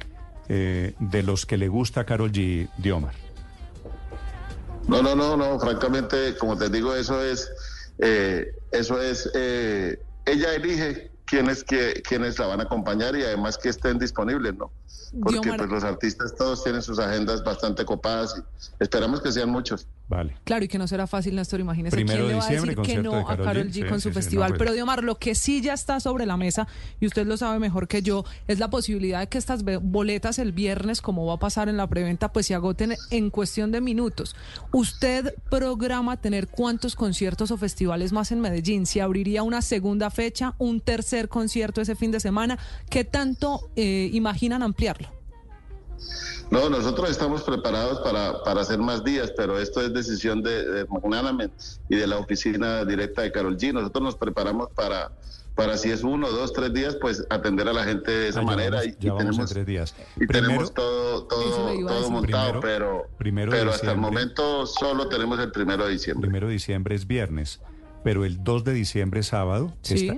eh, 0.48 0.94
de 1.00 1.24
los 1.24 1.46
que 1.46 1.56
le 1.56 1.66
gusta 1.66 2.04
Carol 2.04 2.30
G. 2.30 2.68
Diomar. 2.78 3.12
No, 4.86 5.02
no, 5.02 5.16
no, 5.16 5.36
no, 5.36 5.58
francamente, 5.58 6.36
como 6.38 6.56
te 6.56 6.68
digo, 6.68 6.94
eso 6.94 7.20
es, 7.24 7.50
eh, 7.98 8.52
eso 8.70 9.02
es, 9.02 9.28
eh, 9.34 9.98
ella 10.26 10.54
elige 10.54 11.10
quiénes, 11.24 11.64
que, 11.64 12.00
quiénes 12.08 12.38
la 12.38 12.46
van 12.46 12.60
a 12.60 12.62
acompañar 12.62 13.16
y 13.16 13.24
además 13.24 13.58
que 13.58 13.70
estén 13.70 13.98
disponibles, 13.98 14.54
¿no? 14.54 14.70
Porque 15.22 15.52
pues, 15.56 15.70
los 15.70 15.84
artistas 15.84 16.34
todos 16.36 16.62
tienen 16.62 16.82
sus 16.82 16.98
agendas 16.98 17.42
bastante 17.42 17.84
copadas 17.84 18.36
y 18.38 18.82
esperamos 18.82 19.20
que 19.20 19.32
sean 19.32 19.50
muchos. 19.50 19.86
Vale. 20.08 20.36
Claro, 20.44 20.64
y 20.64 20.68
que 20.68 20.78
no 20.78 20.88
será 20.88 21.06
fácil, 21.06 21.36
Néstor, 21.36 21.60
imagínese 21.60 21.94
quién 22.02 22.28
le 22.28 22.34
va 22.34 22.42
a 22.42 22.48
decir 22.48 22.76
que 22.76 23.02
no 23.02 23.28
a 23.28 23.36
Carol 23.36 23.70
G, 23.70 23.86
con 23.86 24.00
su 24.00 24.10
festival. 24.10 24.52
Pues. 24.52 24.58
Pero 24.58 24.72
Diomar, 24.72 25.04
lo 25.04 25.18
que 25.18 25.34
sí 25.34 25.60
ya 25.60 25.74
está 25.74 26.00
sobre 26.00 26.24
la 26.24 26.38
mesa, 26.38 26.66
y 26.98 27.06
usted 27.06 27.26
lo 27.26 27.36
sabe 27.36 27.58
mejor 27.58 27.88
que 27.88 28.00
yo, 28.00 28.24
es 28.46 28.58
la 28.58 28.70
posibilidad 28.70 29.20
de 29.20 29.26
que 29.26 29.36
estas 29.36 29.62
boletas 29.82 30.38
el 30.38 30.52
viernes, 30.52 31.02
como 31.02 31.26
va 31.26 31.34
a 31.34 31.38
pasar 31.38 31.68
en 31.68 31.76
la 31.76 31.86
preventa, 31.86 32.32
pues 32.32 32.46
se 32.46 32.54
agoten 32.54 32.94
en 33.10 33.28
cuestión 33.28 33.70
de 33.70 33.82
minutos. 33.82 34.34
¿Usted 34.72 35.34
programa 35.50 36.16
tener 36.16 36.48
cuántos 36.48 36.96
conciertos 36.96 37.50
o 37.50 37.58
festivales 37.58 38.12
más 38.12 38.32
en 38.32 38.40
Medellín? 38.40 38.86
¿Se 38.86 39.02
abriría 39.02 39.42
una 39.42 39.60
segunda 39.60 40.08
fecha, 40.08 40.54
un 40.56 40.80
tercer 40.80 41.28
concierto 41.28 41.82
ese 41.82 41.96
fin 41.96 42.12
de 42.12 42.20
semana? 42.20 42.58
¿Qué 42.88 43.04
tanto 43.04 43.70
eh, 43.76 44.08
imaginan 44.14 44.62
ampliarlo? 44.78 45.08
No, 46.50 46.70
nosotros 46.70 47.10
estamos 47.10 47.42
preparados 47.42 48.00
para, 48.00 48.42
para 48.42 48.62
hacer 48.62 48.78
más 48.78 49.04
días, 49.04 49.32
pero 49.36 49.58
esto 49.58 49.82
es 49.82 49.92
decisión 49.92 50.42
de, 50.42 50.64
de 50.64 50.86
y 51.90 51.96
de 51.96 52.06
la 52.06 52.16
oficina 52.16 52.84
directa 52.84 53.22
de 53.22 53.32
Carol 53.32 53.58
G. 53.58 53.72
Nosotros 53.72 54.02
nos 54.02 54.16
preparamos 54.16 54.70
para, 54.70 55.10
para 55.54 55.76
si 55.76 55.90
es 55.90 56.04
uno, 56.04 56.30
dos, 56.30 56.54
tres 56.54 56.72
días, 56.72 56.96
pues 56.98 57.26
atender 57.28 57.68
a 57.68 57.74
la 57.74 57.84
gente 57.84 58.10
de 58.10 58.28
esa 58.28 58.40
ah, 58.40 58.44
manera. 58.44 58.82
y, 58.82 58.92
tenemos, 58.92 59.50
tres 59.50 59.66
días. 59.66 59.94
y 60.16 60.26
tenemos 60.26 60.72
todo, 60.72 61.24
todo, 61.24 62.10
montado, 62.10 62.60
pero, 62.60 63.08
pero 63.18 63.70
hasta 63.70 63.90
el 63.92 63.98
momento 63.98 64.64
solo 64.64 65.08
tenemos 65.08 65.38
el 65.40 65.50
primero 65.50 65.84
de 65.84 65.92
diciembre. 65.92 66.28
Primero 66.28 66.46
de 66.46 66.54
diciembre 66.54 66.94
es 66.94 67.06
viernes 67.06 67.60
pero 68.02 68.24
el 68.24 68.42
2 68.42 68.64
de 68.64 68.74
diciembre, 68.74 69.22
sábado, 69.22 69.74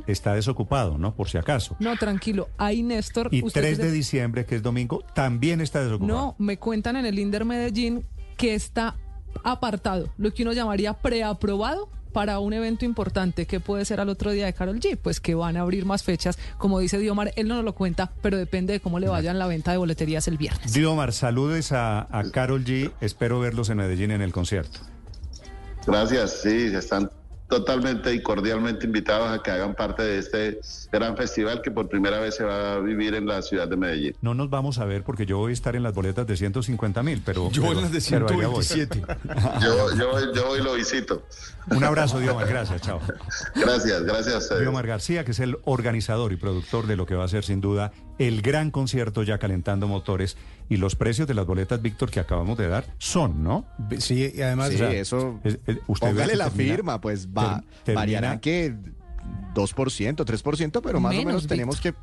está, 0.06 0.34
desocupado, 0.34 0.98
¿no? 0.98 1.14
Por 1.14 1.28
si 1.28 1.38
acaso. 1.38 1.76
No, 1.80 1.96
tranquilo. 1.96 2.48
Ahí, 2.58 2.82
Néstor. 2.82 3.28
Y 3.30 3.42
3 3.42 3.78
de 3.78 3.90
diciembre, 3.90 4.44
que 4.44 4.56
es 4.56 4.62
domingo, 4.62 5.04
también 5.14 5.60
está 5.60 5.82
desocupado. 5.82 6.18
No, 6.18 6.36
me 6.38 6.58
cuentan 6.58 6.96
en 6.96 7.06
el 7.06 7.18
Inder 7.18 7.44
Medellín 7.44 8.04
que 8.36 8.54
está 8.54 8.96
apartado, 9.44 10.12
lo 10.18 10.32
que 10.32 10.42
uno 10.42 10.52
llamaría 10.52 10.94
preaprobado 10.94 11.88
para 12.12 12.40
un 12.40 12.52
evento 12.52 12.84
importante 12.84 13.46
que 13.46 13.60
puede 13.60 13.84
ser 13.84 14.00
al 14.00 14.08
otro 14.08 14.32
día 14.32 14.46
de 14.46 14.52
Carol 14.52 14.80
G, 14.80 14.98
pues 15.00 15.20
que 15.20 15.34
van 15.34 15.56
a 15.56 15.60
abrir 15.60 15.84
más 15.84 16.02
fechas. 16.02 16.38
Como 16.58 16.80
dice 16.80 16.98
Diomar, 16.98 17.32
él 17.36 17.46
no 17.46 17.54
nos 17.54 17.64
lo 17.64 17.74
cuenta, 17.74 18.12
pero 18.20 18.36
depende 18.36 18.72
de 18.72 18.80
cómo 18.80 18.98
le 18.98 19.08
vayan 19.08 19.38
la 19.38 19.46
venta 19.46 19.70
de 19.70 19.78
boleterías 19.78 20.26
el 20.28 20.36
viernes. 20.36 20.72
Diomar, 20.72 21.12
saludes 21.12 21.72
a, 21.72 22.08
a 22.10 22.30
Carol 22.30 22.64
G. 22.64 22.92
Espero 23.00 23.40
verlos 23.40 23.70
en 23.70 23.78
Medellín 23.78 24.10
en 24.10 24.22
el 24.22 24.32
concierto. 24.32 24.80
Gracias, 25.86 26.40
sí, 26.42 26.70
están 26.74 27.10
totalmente 27.50 28.14
y 28.14 28.22
cordialmente 28.22 28.86
invitados 28.86 29.28
a 29.28 29.42
que 29.42 29.50
hagan 29.50 29.74
parte 29.74 30.02
de 30.02 30.18
este 30.18 30.60
gran 30.90 31.16
festival 31.16 31.60
que 31.60 31.70
por 31.70 31.88
primera 31.88 32.20
vez 32.20 32.36
se 32.36 32.44
va 32.44 32.74
a 32.74 32.78
vivir 32.78 33.14
en 33.14 33.26
la 33.26 33.42
ciudad 33.42 33.68
de 33.68 33.76
Medellín. 33.76 34.16
No 34.22 34.34
nos 34.34 34.48
vamos 34.48 34.78
a 34.78 34.84
ver 34.84 35.02
porque 35.02 35.26
yo 35.26 35.38
voy 35.38 35.50
a 35.50 35.52
estar 35.52 35.76
en 35.76 35.82
las 35.82 35.92
boletas 35.92 36.26
de 36.26 36.36
150 36.36 37.02
mil, 37.02 37.22
pero... 37.24 37.50
Yo 37.50 37.70
en 37.72 37.82
las 37.82 37.92
de 37.92 38.00
127. 38.00 39.02
yo, 39.60 39.94
yo, 39.96 40.32
yo 40.32 40.48
hoy 40.48 40.62
lo 40.62 40.74
visito. 40.74 41.26
Un 41.70 41.84
abrazo, 41.84 42.20
Diomar, 42.20 42.46
gracias, 42.46 42.80
chao. 42.82 43.00
Gracias, 43.54 44.02
gracias. 44.04 44.60
Diomar 44.60 44.86
García, 44.86 45.24
que 45.24 45.32
es 45.32 45.40
el 45.40 45.58
organizador 45.64 46.32
y 46.32 46.36
productor 46.36 46.86
de 46.86 46.96
lo 46.96 47.04
que 47.04 47.14
va 47.16 47.24
a 47.24 47.28
ser 47.28 47.44
sin 47.44 47.60
duda 47.60 47.92
el 48.20 48.42
gran 48.42 48.70
concierto 48.70 49.22
ya 49.22 49.38
calentando 49.38 49.88
motores 49.88 50.36
y 50.68 50.76
los 50.76 50.94
precios 50.94 51.26
de 51.26 51.32
las 51.32 51.46
boletas, 51.46 51.80
Víctor, 51.80 52.10
que 52.10 52.20
acabamos 52.20 52.58
de 52.58 52.68
dar 52.68 52.84
son, 52.98 53.42
¿no? 53.42 53.64
Sí, 53.98 54.30
y 54.34 54.42
además... 54.42 54.68
Sí, 54.68 54.82
eso... 54.82 55.40
usted 55.86 56.08
póngale 56.08 56.36
la 56.36 56.50
firma, 56.50 57.00
pues 57.00 57.28
va, 57.28 57.64
variará 57.86 58.38
que 58.38 58.74
2%, 59.54 59.54
3%, 59.54 60.80
pero 60.82 61.00
más 61.00 61.16
o 61.16 61.24
menos 61.24 61.46
tenemos 61.46 61.80
que 61.80 61.94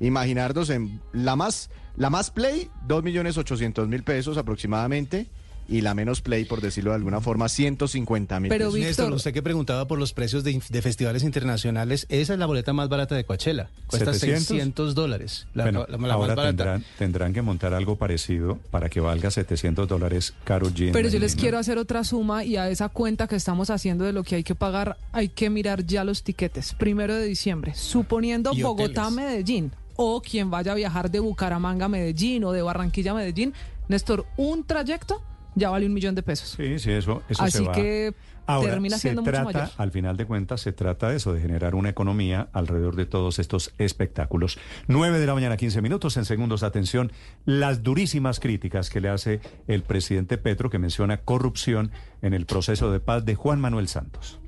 imaginarnos 0.00 0.68
en 0.68 1.00
la 1.14 1.34
más, 1.34 1.70
la 1.96 2.10
más 2.10 2.30
play, 2.30 2.70
2.800.000 2.86 4.04
pesos 4.04 4.36
aproximadamente 4.36 5.30
y 5.68 5.82
la 5.82 5.94
menos 5.94 6.22
play, 6.22 6.46
por 6.46 6.62
decirlo 6.62 6.90
de 6.90 6.96
alguna 6.96 7.20
forma, 7.20 7.48
150 7.48 8.40
mil 8.40 8.48
Pero 8.48 8.72
Néstor, 8.72 9.12
usted 9.12 9.32
que 9.32 9.42
preguntaba 9.42 9.86
por 9.86 9.98
los 9.98 10.14
precios 10.14 10.42
de, 10.42 10.58
festivales 10.60 11.22
internacionales, 11.22 12.06
esa 12.08 12.32
es 12.32 12.38
la 12.38 12.46
boleta 12.46 12.72
más 12.72 12.88
barata 12.88 13.14
de 13.14 13.24
Coachella. 13.24 13.68
Cuesta 13.86 14.14
600 14.14 14.94
dólares. 14.94 15.46
ahora 15.54 16.34
tendrán, 16.34 16.84
tendrán, 16.98 17.32
que 17.32 17.42
montar 17.42 17.74
algo 17.74 17.96
parecido 17.96 18.58
para 18.70 18.88
que 18.88 19.00
valga 19.00 19.30
700 19.30 19.86
dólares 19.86 20.32
caro 20.44 20.70
G. 20.70 20.90
Pero 20.92 21.08
yo 21.10 21.18
les 21.18 21.36
quiero 21.36 21.58
hacer 21.58 21.76
otra 21.76 22.02
suma 22.02 22.44
y 22.44 22.56
a 22.56 22.70
esa 22.70 22.88
cuenta 22.88 23.26
que 23.26 23.36
estamos 23.36 23.68
haciendo 23.70 24.04
de 24.04 24.12
lo 24.12 24.24
que 24.24 24.36
hay 24.36 24.44
que 24.44 24.54
pagar, 24.54 24.96
hay 25.12 25.28
que 25.28 25.50
mirar 25.50 25.84
ya 25.84 26.04
los 26.04 26.22
tiquetes. 26.22 26.72
Primero 26.74 27.14
de 27.14 27.24
diciembre, 27.24 27.74
suponiendo 27.74 28.54
Bogotá-Medellín 28.54 29.72
o 29.96 30.22
quien 30.22 30.50
vaya 30.50 30.72
a 30.72 30.74
viajar 30.76 31.10
de 31.10 31.20
Bucaramanga 31.20 31.86
a 31.86 31.88
Medellín 31.88 32.44
o 32.44 32.52
de 32.52 32.62
Barranquilla 32.62 33.10
a 33.10 33.14
Medellín, 33.14 33.52
Néstor, 33.88 34.26
un 34.36 34.64
trayecto 34.64 35.22
ya 35.58 35.70
vale 35.70 35.86
un 35.86 35.94
millón 35.94 36.14
de 36.14 36.22
pesos. 36.22 36.50
Sí, 36.56 36.78
sí, 36.78 36.90
eso, 36.92 37.22
eso 37.28 37.42
Así 37.42 37.58
se 37.58 37.64
va. 37.64 37.72
que 37.72 38.14
termina 38.62 38.96
siendo 38.96 39.22
se 39.22 39.30
mucho 39.30 39.42
trata, 39.42 39.58
mayor. 39.58 39.74
Al 39.76 39.90
final 39.90 40.16
de 40.16 40.24
cuentas, 40.24 40.60
se 40.60 40.72
trata 40.72 41.10
de 41.10 41.16
eso, 41.16 41.32
de 41.32 41.40
generar 41.40 41.74
una 41.74 41.90
economía 41.90 42.48
alrededor 42.52 42.96
de 42.96 43.06
todos 43.06 43.38
estos 43.38 43.74
espectáculos. 43.78 44.58
9 44.86 45.18
de 45.18 45.26
la 45.26 45.34
mañana, 45.34 45.56
15 45.56 45.82
minutos. 45.82 46.16
En 46.16 46.24
segundos, 46.24 46.62
atención, 46.62 47.12
las 47.44 47.82
durísimas 47.82 48.40
críticas 48.40 48.90
que 48.90 49.00
le 49.00 49.08
hace 49.10 49.40
el 49.66 49.82
presidente 49.82 50.38
Petro, 50.38 50.70
que 50.70 50.78
menciona 50.78 51.18
corrupción 51.18 51.90
en 52.22 52.32
el 52.34 52.46
proceso 52.46 52.90
de 52.90 53.00
paz 53.00 53.24
de 53.24 53.34
Juan 53.34 53.60
Manuel 53.60 53.88
Santos. 53.88 54.38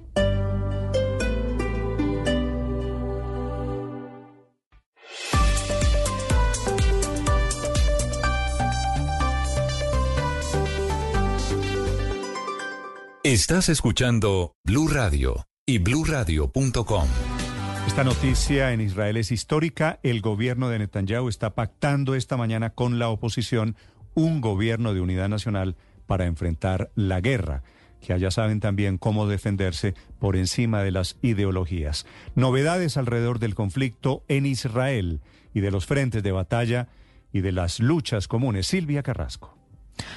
Estás 13.30 13.68
escuchando 13.68 14.56
Blue 14.64 14.88
Radio 14.88 15.46
y 15.64 15.78
bluradio.com. 15.78 17.08
Esta 17.86 18.02
noticia 18.02 18.72
en 18.72 18.80
Israel 18.80 19.16
es 19.18 19.30
histórica. 19.30 20.00
El 20.02 20.20
gobierno 20.20 20.68
de 20.68 20.80
Netanyahu 20.80 21.28
está 21.28 21.54
pactando 21.54 22.16
esta 22.16 22.36
mañana 22.36 22.70
con 22.70 22.98
la 22.98 23.08
oposición 23.08 23.76
un 24.14 24.40
gobierno 24.40 24.94
de 24.94 25.00
unidad 25.00 25.28
nacional 25.28 25.76
para 26.08 26.26
enfrentar 26.26 26.90
la 26.96 27.20
guerra, 27.20 27.62
que 28.00 28.12
allá 28.12 28.32
saben 28.32 28.58
también 28.58 28.98
cómo 28.98 29.28
defenderse 29.28 29.94
por 30.18 30.34
encima 30.34 30.82
de 30.82 30.90
las 30.90 31.16
ideologías. 31.22 32.06
Novedades 32.34 32.96
alrededor 32.96 33.38
del 33.38 33.54
conflicto 33.54 34.24
en 34.26 34.44
Israel 34.44 35.20
y 35.54 35.60
de 35.60 35.70
los 35.70 35.86
frentes 35.86 36.24
de 36.24 36.32
batalla 36.32 36.88
y 37.32 37.42
de 37.42 37.52
las 37.52 37.78
luchas 37.78 38.26
comunes. 38.26 38.66
Silvia 38.66 39.04
Carrasco. 39.04 39.59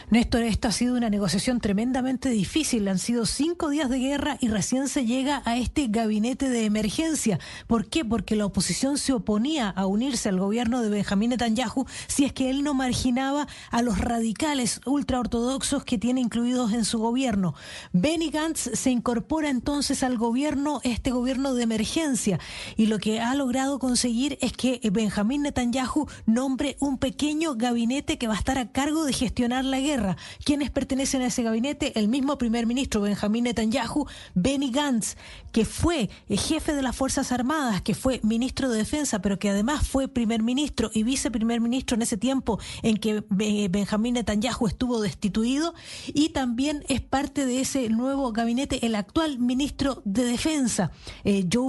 Néstor, 0.09 0.43
esto 0.43 0.67
ha 0.67 0.71
sido 0.71 0.95
una 0.95 1.09
negociación 1.09 1.59
tremendamente 1.59 2.29
difícil. 2.29 2.87
Han 2.87 2.99
sido 2.99 3.25
cinco 3.25 3.69
días 3.69 3.89
de 3.89 3.99
guerra 3.99 4.37
y 4.39 4.47
recién 4.47 4.87
se 4.87 5.05
llega 5.05 5.41
a 5.45 5.57
este 5.57 5.87
gabinete 5.87 6.49
de 6.49 6.65
emergencia. 6.65 7.39
¿Por 7.67 7.87
qué? 7.87 8.05
Porque 8.05 8.35
la 8.35 8.45
oposición 8.45 8.97
se 8.97 9.13
oponía 9.13 9.69
a 9.69 9.85
unirse 9.85 10.29
al 10.29 10.39
gobierno 10.39 10.81
de 10.81 10.89
Benjamín 10.89 11.31
Netanyahu 11.31 11.85
si 12.07 12.25
es 12.25 12.33
que 12.33 12.49
él 12.49 12.63
no 12.63 12.73
marginaba 12.73 13.47
a 13.71 13.81
los 13.81 13.97
radicales 13.99 14.81
ultraortodoxos 14.85 15.83
que 15.83 15.97
tiene 15.97 16.21
incluidos 16.21 16.73
en 16.73 16.85
su 16.85 16.99
gobierno. 16.99 17.55
Benny 17.91 18.29
Gantz 18.29 18.69
se 18.73 18.91
incorpora 18.91 19.49
entonces 19.49 20.03
al 20.03 20.17
gobierno, 20.17 20.79
este 20.83 21.11
gobierno 21.11 21.53
de 21.53 21.63
emergencia, 21.63 22.39
y 22.77 22.87
lo 22.87 22.99
que 22.99 23.19
ha 23.19 23.33
logrado 23.35 23.79
conseguir 23.79 24.37
es 24.41 24.53
que 24.53 24.79
Benjamín 24.91 25.43
Netanyahu 25.43 26.07
nombre 26.25 26.77
un 26.79 26.97
pequeño 26.97 27.55
gabinete 27.55 28.17
que 28.17 28.27
va 28.27 28.33
a 28.33 28.37
estar 28.37 28.57
a 28.57 28.71
cargo 28.71 29.05
de 29.05 29.13
gestionar 29.13 29.65
la 29.65 29.72
guerra. 29.79 30.17
¿Quiénes 30.43 30.71
pertenecen 30.71 31.21
a 31.21 31.27
ese 31.27 31.43
gabinete? 31.43 31.97
El 31.99 32.07
mismo 32.07 32.37
primer 32.37 32.65
ministro 32.65 33.01
Benjamín 33.01 33.45
Netanyahu, 33.45 34.07
Benny 34.35 34.71
Gantz, 34.71 35.15
que 35.51 35.65
fue 35.65 36.09
jefe 36.29 36.73
de 36.73 36.81
las 36.81 36.95
Fuerzas 36.95 37.31
Armadas, 37.31 37.81
que 37.81 37.93
fue 37.95 38.19
ministro 38.23 38.69
de 38.69 38.77
Defensa, 38.79 39.21
pero 39.21 39.39
que 39.39 39.49
además 39.49 39.87
fue 39.87 40.07
primer 40.07 40.41
ministro 40.43 40.89
y 40.93 41.03
viceprimer 41.03 41.61
ministro 41.61 41.95
en 41.95 42.01
ese 42.01 42.17
tiempo 42.17 42.59
en 42.81 42.97
que 42.97 43.23
Benjamín 43.29 44.15
Netanyahu 44.15 44.67
estuvo 44.67 45.01
destituido, 45.01 45.73
y 46.07 46.29
también 46.29 46.83
es 46.89 47.01
parte 47.01 47.45
de 47.45 47.61
ese 47.61 47.89
nuevo 47.89 48.31
gabinete 48.31 48.85
el 48.85 48.95
actual 48.95 49.39
ministro 49.39 50.01
de 50.05 50.25
Defensa, 50.25 50.91
eh, 51.23 51.45
Joe 51.51 51.67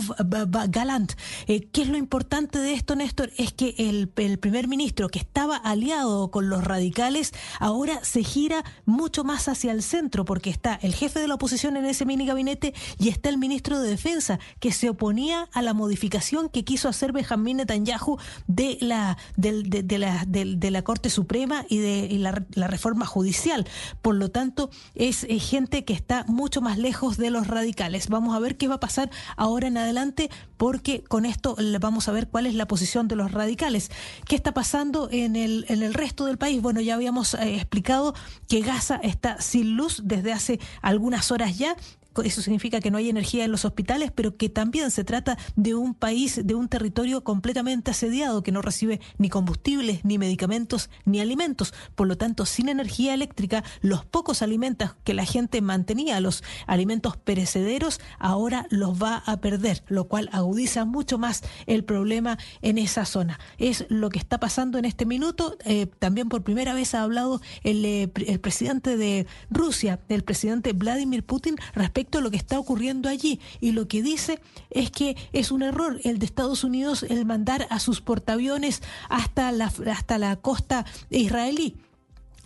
Galant. 0.68 1.12
Eh, 1.46 1.68
¿Qué 1.72 1.82
es 1.82 1.88
lo 1.88 1.96
importante 1.96 2.58
de 2.58 2.72
esto, 2.72 2.96
Néstor? 2.96 3.32
Es 3.36 3.52
que 3.52 3.74
el 3.78 4.08
primer 4.08 4.68
ministro 4.68 5.08
que 5.08 5.18
estaba 5.18 5.56
aliado 5.56 6.30
con 6.30 6.48
los 6.48 6.64
radicales 6.64 7.32
ahora 7.60 7.93
se 8.02 8.22
gira 8.22 8.64
mucho 8.84 9.24
más 9.24 9.48
hacia 9.48 9.72
el 9.72 9.82
centro 9.82 10.24
porque 10.24 10.50
está 10.50 10.78
el 10.82 10.94
jefe 10.94 11.20
de 11.20 11.28
la 11.28 11.34
oposición 11.34 11.76
en 11.76 11.84
ese 11.84 12.04
mini 12.04 12.26
gabinete 12.26 12.74
y 12.98 13.08
está 13.08 13.28
el 13.28 13.38
ministro 13.38 13.80
de 13.80 13.90
Defensa 13.90 14.38
que 14.60 14.72
se 14.72 14.88
oponía 14.88 15.48
a 15.52 15.62
la 15.62 15.74
modificación 15.74 16.48
que 16.48 16.64
quiso 16.64 16.88
hacer 16.88 17.12
Benjamín 17.12 17.58
Netanyahu 17.58 18.18
de 18.46 18.78
la, 18.80 19.16
de, 19.36 19.62
la, 19.98 20.24
de, 20.26 20.70
la 20.70 20.82
Corte 20.82 21.10
Suprema 21.10 21.64
y 21.68 21.78
de 21.78 22.08
la, 22.18 22.66
reforma 22.66 23.06
judicial. 23.06 23.66
Por 24.02 24.14
lo 24.14 24.30
tanto, 24.30 24.70
es, 24.94 25.24
es 25.28 25.48
gente 25.48 25.84
que 25.84 25.92
está 25.92 26.24
mucho 26.28 26.60
más 26.60 26.78
lejos 26.78 27.16
de 27.16 27.30
los 27.30 27.46
radicales. 27.46 28.08
Vamos 28.08 28.34
a 28.34 28.40
ver 28.40 28.56
qué 28.56 28.68
va 28.68 28.76
a 28.76 28.80
pasar 28.80 29.10
ahora 29.36 29.68
en 29.68 29.76
adelante 29.76 30.30
porque 30.56 31.02
con 31.04 31.26
esto 31.26 31.56
vamos 31.80 32.08
a 32.08 32.12
ver 32.12 32.28
cuál 32.28 32.46
es 32.46 32.54
la 32.54 32.66
posición 32.66 33.08
de 33.08 33.16
los 33.16 33.32
radicales. 33.32 33.90
¿Qué 34.26 34.36
está 34.36 34.52
pasando 34.52 35.08
en 35.10 35.36
el, 35.36 35.66
en 35.68 35.82
el 35.82 35.94
resto 35.94 36.24
del 36.24 36.38
país? 36.38 36.62
Bueno, 36.62 36.80
ya 36.80 36.94
habíamos 36.94 37.34
eh, 37.34 37.56
explicado 37.74 38.14
que 38.48 38.60
Gaza 38.60 39.00
está 39.02 39.40
sin 39.40 39.76
luz 39.76 40.00
desde 40.04 40.32
hace 40.32 40.60
algunas 40.80 41.32
horas 41.32 41.58
ya 41.58 41.76
eso 42.22 42.42
significa 42.42 42.80
que 42.80 42.90
no 42.90 42.98
hay 42.98 43.08
energía 43.08 43.44
en 43.44 43.50
los 43.50 43.64
hospitales, 43.64 44.12
pero 44.14 44.36
que 44.36 44.48
también 44.48 44.90
se 44.90 45.04
trata 45.04 45.38
de 45.56 45.74
un 45.74 45.94
país, 45.94 46.40
de 46.44 46.54
un 46.54 46.68
territorio 46.68 47.24
completamente 47.24 47.90
asediado, 47.90 48.42
que 48.42 48.52
no 48.52 48.62
recibe 48.62 49.00
ni 49.18 49.28
combustibles, 49.28 50.04
ni 50.04 50.18
medicamentos, 50.18 50.90
ni 51.04 51.20
alimentos. 51.20 51.74
Por 51.94 52.06
lo 52.06 52.16
tanto, 52.16 52.46
sin 52.46 52.68
energía 52.68 53.14
eléctrica, 53.14 53.64
los 53.80 54.04
pocos 54.04 54.42
alimentos 54.42 54.94
que 55.04 55.14
la 55.14 55.24
gente 55.24 55.60
mantenía, 55.60 56.20
los 56.20 56.42
alimentos 56.66 57.16
perecederos, 57.16 58.00
ahora 58.18 58.66
los 58.70 59.02
va 59.02 59.22
a 59.26 59.38
perder, 59.38 59.82
lo 59.88 60.04
cual 60.04 60.28
agudiza 60.32 60.84
mucho 60.84 61.18
más 61.18 61.42
el 61.66 61.84
problema 61.84 62.38
en 62.62 62.78
esa 62.78 63.04
zona. 63.04 63.38
Es 63.58 63.86
lo 63.88 64.10
que 64.10 64.18
está 64.18 64.38
pasando 64.38 64.78
en 64.78 64.84
este 64.84 65.06
minuto. 65.06 65.56
Eh, 65.64 65.86
también 65.98 66.28
por 66.28 66.42
primera 66.42 66.74
vez 66.74 66.94
ha 66.94 67.02
hablado 67.02 67.40
eh, 67.62 68.08
el 68.26 68.40
presidente 68.40 68.96
de 68.96 69.26
Rusia, 69.50 70.00
el 70.08 70.22
presidente 70.22 70.72
Vladimir 70.72 71.24
Putin, 71.24 71.56
respecto 71.74 72.03
lo 72.12 72.30
que 72.30 72.36
está 72.36 72.58
ocurriendo 72.58 73.08
allí. 73.08 73.40
Y 73.60 73.72
lo 73.72 73.88
que 73.88 74.02
dice 74.02 74.40
es 74.70 74.90
que 74.90 75.16
es 75.32 75.50
un 75.50 75.62
error 75.62 76.00
el 76.04 76.18
de 76.18 76.26
Estados 76.26 76.64
Unidos 76.64 77.02
el 77.02 77.24
mandar 77.24 77.66
a 77.70 77.78
sus 77.78 78.00
portaaviones 78.00 78.82
hasta 79.08 79.50
la, 79.52 79.72
hasta 79.90 80.18
la 80.18 80.36
costa 80.36 80.84
israelí 81.10 81.76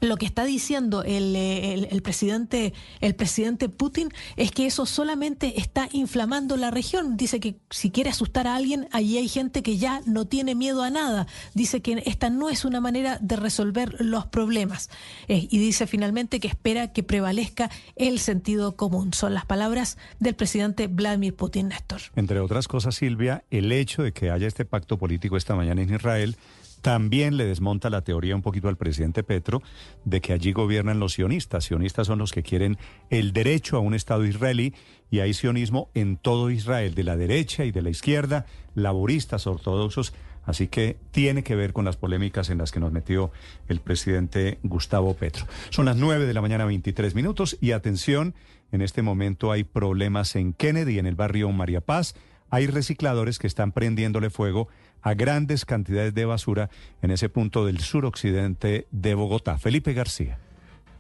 lo 0.01 0.17
que 0.17 0.27
está 0.27 0.45
diciendo 0.45 1.03
el, 1.03 1.35
el, 1.35 1.89
el, 1.91 2.03
presidente 2.03 2.73
el 3.01 3.15
presidente 3.15 3.69
Putin 3.69 4.11
es 4.37 4.51
que 4.51 4.67
eso 4.67 4.87
solamente 4.87 5.61
está 5.61 5.89
inflamando 5.93 6.57
la 6.57 6.71
región. 6.71 7.17
Dice 7.17 7.41
que 7.41 7.57
si 7.71 7.91
quiere 7.91 8.11
asustar 8.11 8.47
a 8.47 8.57
alguien, 8.57 8.89
allí 8.93 9.19
hay 9.19 9.29
gente 9.29 9.63
que 9.63 9.79
ya 9.79 10.01
no 10.07 10.27
tiene 10.27 10.55
miedo 10.55 10.83
a 10.83 10.91
nada. 10.91 11.27
Dice 11.55 11.81
que 11.81 12.03
esta 12.07 12.31
no 12.31 12.51
es 12.51 12.65
una 12.65 12.81
manera 12.81 13.19
de 13.21 13.37
resolver 13.37 13.97
los 14.01 14.27
problemas. 14.27 14.91
Eh, 15.29 15.49
y 15.51 15.59
dice 15.59 15.87
finalmente 15.87 16.41
que 16.41 16.49
espera 16.49 16.93
que 16.93 17.03
prevalezca 17.03 17.71
el 17.97 18.19
sentido 18.19 18.77
común. 18.77 19.13
Son 19.15 19.35
las 19.35 19.47
palabras 19.47 19.99
del 20.21 20.35
presidente 20.35 20.87
Vladimir 20.87 21.35
Putin, 21.35 21.69
Néstor. 21.69 22.01
Entre 22.17 22.41
otras 22.41 22.69
cosas, 22.69 22.95
Silvia, 22.95 23.45
el 23.51 23.73
hecho 23.73 24.03
de 24.03 24.13
que 24.13 24.31
haya 24.31 24.47
este 24.47 24.65
pacto 24.65 24.99
político 24.99 25.37
esta 25.37 25.55
mañana 25.55 25.83
en 25.83 25.95
Israel 25.95 26.37
también 26.81 27.37
le 27.37 27.45
desmonta 27.45 27.91
la 27.91 28.03
teoría 28.03 28.35
un 28.35 28.43
poquito 28.43 28.69
al 28.69 28.77
presidente 28.77 29.23
Petro 29.23 29.63
de 30.05 30.21
que 30.21 30.33
allí 30.33 30.53
gobiernan 30.53 31.01
los 31.01 31.15
sionistas. 31.15 31.65
Sionistas 31.65 32.07
son 32.07 32.19
los 32.19 32.33
que 32.33 32.43
quieren 32.43 32.79
el 33.11 33.33
derecho 33.33 33.77
a 33.77 33.81
un 33.81 33.95
Estado 33.95 34.25
israelí 34.25 34.75
y 35.11 35.21
hay 35.21 35.35
sionismo 35.35 35.91
en 35.95 36.17
todo 36.17 36.51
Israel, 36.51 36.95
de 36.95 37.05
la 37.05 37.17
derecha 37.17 37.65
y 37.65 37.73
de 37.73 37.83
la 37.83 37.91
izquierda, 37.91 38.47
laboristas, 38.75 39.47
ortodoxos. 39.47 40.13
Así 40.45 40.69
que 40.69 40.97
tiene 41.11 41.43
que 41.43 41.57
ver 41.57 41.75
con 41.75 41.85
las 41.85 41.97
polémicas 41.97 42.49
en 42.49 42.57
las 42.57 42.73
que 42.73 42.81
nos 42.81 42.91
metió 42.91 43.31
el 43.69 43.81
presidente 43.81 44.59
Gustavo 44.63 45.15
Petro. 45.15 45.47
Son 45.69 45.85
las 45.85 45.97
9 45.97 46.25
de 46.25 46.33
la 46.33 46.41
mañana 46.41 46.65
23 46.65 47.15
minutos 47.15 47.59
y 47.61 47.73
atención, 47.73 48.35
en 48.71 48.83
este 48.83 49.03
momento 49.03 49.51
hay 49.51 49.65
problemas 49.65 50.37
en 50.37 50.53
Kennedy, 50.53 50.99
en 50.99 51.07
el 51.07 51.15
barrio 51.15 51.51
María 51.53 51.81
Paz. 51.81 52.15
Hay 52.51 52.67
recicladores 52.67 53.39
que 53.39 53.47
están 53.47 53.73
prendiéndole 53.73 54.31
fuego 54.31 54.69
a 55.03 55.15
grandes 55.15 55.65
cantidades 55.65 56.15
de 56.15 56.25
basura 56.25 56.71
en 57.03 57.11
ese 57.11 57.29
punto 57.29 57.65
del 57.65 57.81
suroccidente 57.81 58.87
de 58.91 59.15
Bogotá. 59.15 59.59
Felipe 59.59 59.93
García. 59.93 60.39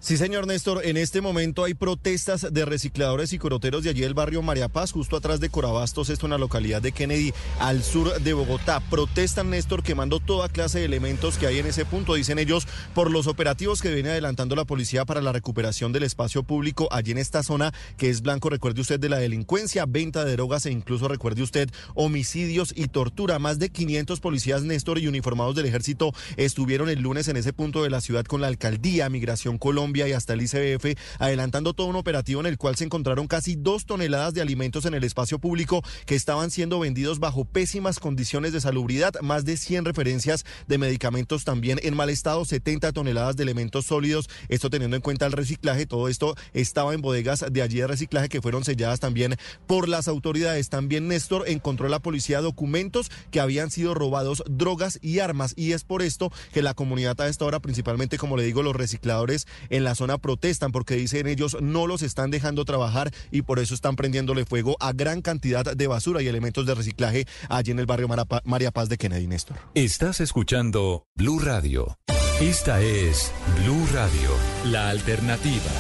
Sí, 0.00 0.16
señor 0.16 0.46
Néstor, 0.46 0.82
en 0.84 0.96
este 0.96 1.20
momento 1.20 1.64
hay 1.64 1.74
protestas 1.74 2.54
de 2.54 2.64
recicladores 2.64 3.32
y 3.32 3.38
coroteros 3.38 3.82
de 3.82 3.90
allí 3.90 4.02
del 4.02 4.14
barrio 4.14 4.42
María 4.42 4.68
Paz, 4.68 4.92
justo 4.92 5.16
atrás 5.16 5.40
de 5.40 5.50
Corabastos, 5.50 6.08
esto 6.08 6.26
en 6.26 6.30
la 6.30 6.38
localidad 6.38 6.80
de 6.80 6.92
Kennedy, 6.92 7.34
al 7.58 7.82
sur 7.82 8.20
de 8.20 8.32
Bogotá. 8.32 8.78
Protestan, 8.78 9.50
Néstor, 9.50 9.82
quemando 9.82 10.20
toda 10.20 10.48
clase 10.48 10.78
de 10.78 10.84
elementos 10.84 11.36
que 11.36 11.48
hay 11.48 11.58
en 11.58 11.66
ese 11.66 11.84
punto, 11.84 12.14
dicen 12.14 12.38
ellos, 12.38 12.68
por 12.94 13.10
los 13.10 13.26
operativos 13.26 13.82
que 13.82 13.92
viene 13.92 14.10
adelantando 14.10 14.54
la 14.54 14.64
policía 14.64 15.04
para 15.04 15.20
la 15.20 15.32
recuperación 15.32 15.92
del 15.92 16.04
espacio 16.04 16.44
público 16.44 16.88
allí 16.92 17.10
en 17.10 17.18
esta 17.18 17.42
zona 17.42 17.74
que 17.96 18.08
es 18.08 18.22
blanco, 18.22 18.50
recuerde 18.50 18.82
usted, 18.82 19.00
de 19.00 19.08
la 19.08 19.18
delincuencia, 19.18 19.84
venta 19.84 20.24
de 20.24 20.34
drogas 20.34 20.64
e 20.66 20.70
incluso, 20.70 21.08
recuerde 21.08 21.42
usted, 21.42 21.70
homicidios 21.96 22.72
y 22.76 22.86
tortura. 22.86 23.40
Más 23.40 23.58
de 23.58 23.70
500 23.70 24.20
policías, 24.20 24.62
Néstor, 24.62 25.00
y 25.00 25.08
uniformados 25.08 25.56
del 25.56 25.66
ejército 25.66 26.12
estuvieron 26.36 26.88
el 26.88 27.00
lunes 27.00 27.26
en 27.26 27.36
ese 27.36 27.52
punto 27.52 27.82
de 27.82 27.90
la 27.90 28.00
ciudad 28.00 28.24
con 28.24 28.40
la 28.40 28.46
alcaldía, 28.46 29.10
Migración 29.10 29.58
Colombia, 29.58 29.87
y 29.96 30.12
hasta 30.12 30.34
el 30.34 30.42
ICBF, 30.42 30.98
adelantando 31.18 31.72
todo 31.72 31.86
un 31.86 31.96
operativo 31.96 32.40
en 32.40 32.46
el 32.46 32.58
cual 32.58 32.76
se 32.76 32.84
encontraron 32.84 33.26
casi 33.26 33.56
dos 33.56 33.86
toneladas 33.86 34.34
de 34.34 34.42
alimentos 34.42 34.84
en 34.84 34.94
el 34.94 35.04
espacio 35.04 35.38
público 35.38 35.82
que 36.06 36.14
estaban 36.14 36.50
siendo 36.50 36.78
vendidos 36.78 37.18
bajo 37.18 37.44
pésimas 37.44 37.98
condiciones 37.98 38.52
de 38.52 38.60
salubridad, 38.60 39.14
más 39.22 39.44
de 39.44 39.56
100 39.56 39.86
referencias 39.86 40.44
de 40.66 40.78
medicamentos 40.78 41.44
también 41.44 41.80
en 41.82 41.96
mal 41.96 42.10
estado, 42.10 42.44
70 42.44 42.92
toneladas 42.92 43.36
de 43.36 43.44
elementos 43.44 43.86
sólidos, 43.86 44.28
esto 44.48 44.70
teniendo 44.70 44.96
en 44.96 45.02
cuenta 45.02 45.26
el 45.26 45.32
reciclaje, 45.32 45.86
todo 45.86 46.08
esto 46.08 46.34
estaba 46.52 46.94
en 46.94 47.00
bodegas 47.00 47.44
de 47.50 47.62
allí 47.62 47.78
de 47.78 47.86
reciclaje 47.86 48.28
que 48.28 48.42
fueron 48.42 48.64
selladas 48.64 49.00
también 49.00 49.36
por 49.66 49.88
las 49.88 50.08
autoridades. 50.08 50.68
También 50.68 51.08
Néstor 51.08 51.48
encontró 51.48 51.88
la 51.88 52.00
policía 52.00 52.40
documentos 52.40 53.10
que 53.30 53.40
habían 53.40 53.70
sido 53.70 53.94
robados, 53.94 54.42
drogas 54.48 54.98
y 55.02 55.20
armas, 55.20 55.54
y 55.56 55.72
es 55.72 55.84
por 55.84 56.02
esto 56.02 56.30
que 56.52 56.62
la 56.62 56.74
comunidad 56.74 57.20
a 57.20 57.28
esta 57.28 57.44
hora, 57.44 57.60
principalmente 57.60 58.18
como 58.18 58.36
le 58.36 58.44
digo, 58.44 58.62
los 58.62 58.76
recicladores 58.76 59.46
en 59.70 59.77
la 59.84 59.94
zona 59.94 60.18
protestan 60.18 60.72
porque 60.72 60.94
dicen 60.94 61.26
ellos 61.26 61.56
no 61.60 61.86
los 61.86 62.02
están 62.02 62.30
dejando 62.30 62.64
trabajar 62.64 63.10
y 63.30 63.42
por 63.42 63.58
eso 63.58 63.74
están 63.74 63.96
prendiéndole 63.96 64.44
fuego 64.44 64.76
a 64.80 64.92
gran 64.92 65.22
cantidad 65.22 65.64
de 65.64 65.86
basura 65.86 66.22
y 66.22 66.28
elementos 66.28 66.66
de 66.66 66.74
reciclaje 66.74 67.26
allí 67.48 67.72
en 67.72 67.78
el 67.78 67.86
barrio 67.86 68.08
María 68.44 68.70
Paz 68.70 68.88
de 68.88 68.98
Kennedy, 68.98 69.26
Néstor. 69.26 69.58
Estás 69.74 70.20
escuchando 70.20 71.04
Blue 71.14 71.38
Radio. 71.38 71.98
Esta 72.40 72.80
es 72.80 73.32
Blue 73.62 73.86
Radio, 73.92 74.30
la 74.66 74.90
alternativa. 74.90 75.72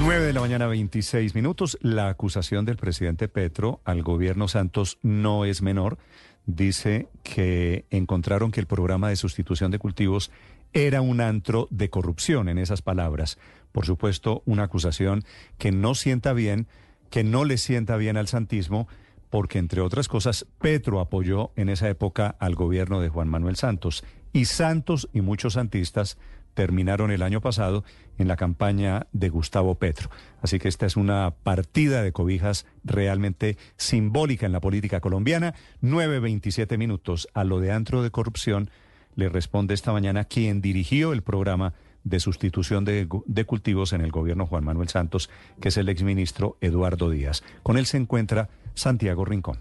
9 0.00 0.26
de 0.26 0.32
la 0.32 0.40
mañana 0.40 0.66
26 0.66 1.34
minutos. 1.34 1.78
La 1.80 2.08
acusación 2.08 2.64
del 2.64 2.76
presidente 2.76 3.28
Petro 3.28 3.80
al 3.84 4.02
gobierno 4.02 4.46
Santos 4.46 4.98
no 5.02 5.44
es 5.44 5.62
menor. 5.62 5.98
Dice 6.46 7.08
que 7.24 7.86
encontraron 7.90 8.52
que 8.52 8.60
el 8.60 8.66
programa 8.66 9.08
de 9.08 9.16
sustitución 9.16 9.72
de 9.72 9.80
cultivos 9.80 10.30
era 10.72 11.00
un 11.00 11.20
antro 11.20 11.68
de 11.70 11.90
corrupción, 11.90 12.48
en 12.48 12.58
esas 12.58 12.82
palabras. 12.82 13.38
Por 13.72 13.86
supuesto, 13.86 14.42
una 14.46 14.64
acusación 14.64 15.24
que 15.58 15.72
no 15.72 15.94
sienta 15.94 16.32
bien, 16.32 16.66
que 17.10 17.24
no 17.24 17.44
le 17.44 17.58
sienta 17.58 17.96
bien 17.96 18.16
al 18.16 18.28
santismo, 18.28 18.88
porque 19.30 19.58
entre 19.58 19.80
otras 19.80 20.08
cosas, 20.08 20.46
Petro 20.60 21.00
apoyó 21.00 21.52
en 21.56 21.68
esa 21.68 21.88
época 21.88 22.36
al 22.38 22.54
gobierno 22.54 23.00
de 23.00 23.08
Juan 23.08 23.28
Manuel 23.28 23.56
Santos. 23.56 24.04
Y 24.32 24.46
Santos 24.46 25.08
y 25.12 25.20
muchos 25.20 25.54
santistas 25.54 26.18
terminaron 26.56 27.10
el 27.10 27.22
año 27.22 27.40
pasado 27.40 27.84
en 28.18 28.28
la 28.28 28.36
campaña 28.36 29.06
de 29.12 29.28
Gustavo 29.28 29.74
Petro. 29.74 30.10
Así 30.40 30.58
que 30.58 30.68
esta 30.68 30.86
es 30.86 30.96
una 30.96 31.34
partida 31.42 32.02
de 32.02 32.12
cobijas 32.12 32.66
realmente 32.82 33.58
simbólica 33.76 34.46
en 34.46 34.52
la 34.52 34.60
política 34.60 35.00
colombiana. 35.00 35.54
9.27 35.82 36.78
minutos 36.78 37.28
a 37.34 37.44
lo 37.44 37.60
de 37.60 37.72
antro 37.72 38.02
de 38.02 38.10
corrupción 38.10 38.70
le 39.16 39.28
responde 39.28 39.74
esta 39.74 39.92
mañana 39.92 40.24
quien 40.24 40.60
dirigió 40.60 41.12
el 41.12 41.22
programa 41.22 41.74
de 42.04 42.20
sustitución 42.20 42.84
de, 42.84 43.08
cultivos 43.46 43.92
en 43.92 44.00
el 44.00 44.12
gobierno 44.12 44.46
Juan 44.46 44.64
Manuel 44.64 44.88
Santos, 44.88 45.28
que 45.60 45.70
es 45.70 45.76
el 45.76 45.88
exministro 45.88 46.56
Eduardo 46.60 47.10
Díaz. 47.10 47.42
Con 47.64 47.78
él 47.78 47.86
se 47.86 47.96
encuentra 47.96 48.48
Santiago 48.74 49.24
Rincón. 49.24 49.58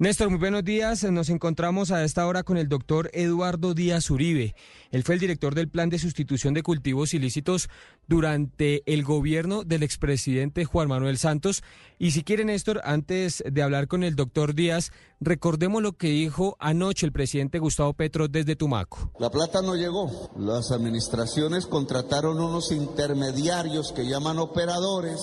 Néstor, 0.00 0.30
muy 0.30 0.38
buenos 0.38 0.62
días. 0.62 1.02
Nos 1.02 1.28
encontramos 1.28 1.90
a 1.90 2.04
esta 2.04 2.24
hora 2.28 2.44
con 2.44 2.56
el 2.56 2.68
doctor 2.68 3.10
Eduardo 3.14 3.74
Díaz 3.74 4.08
Uribe. 4.10 4.54
Él 4.92 5.02
fue 5.02 5.16
el 5.16 5.20
director 5.20 5.56
del 5.56 5.68
plan 5.68 5.90
de 5.90 5.98
sustitución 5.98 6.54
de 6.54 6.62
cultivos 6.62 7.14
ilícitos 7.14 7.68
durante 8.06 8.84
el 8.86 9.02
gobierno 9.02 9.64
del 9.64 9.82
expresidente 9.82 10.64
Juan 10.64 10.86
Manuel 10.86 11.18
Santos. 11.18 11.64
Y 11.98 12.12
si 12.12 12.22
quiere, 12.22 12.44
Néstor, 12.44 12.80
antes 12.84 13.42
de 13.44 13.60
hablar 13.60 13.88
con 13.88 14.04
el 14.04 14.14
doctor 14.14 14.54
Díaz, 14.54 14.92
recordemos 15.18 15.82
lo 15.82 15.94
que 15.94 16.10
dijo 16.10 16.56
anoche 16.60 17.04
el 17.04 17.10
presidente 17.10 17.58
Gustavo 17.58 17.92
Petro 17.92 18.28
desde 18.28 18.54
Tumaco. 18.54 19.10
La 19.18 19.30
plata 19.30 19.62
no 19.62 19.74
llegó. 19.74 20.30
Las 20.38 20.70
administraciones 20.70 21.66
contrataron 21.66 22.40
unos 22.40 22.70
intermediarios 22.70 23.92
que 23.92 24.08
llaman 24.08 24.38
operadores 24.38 25.20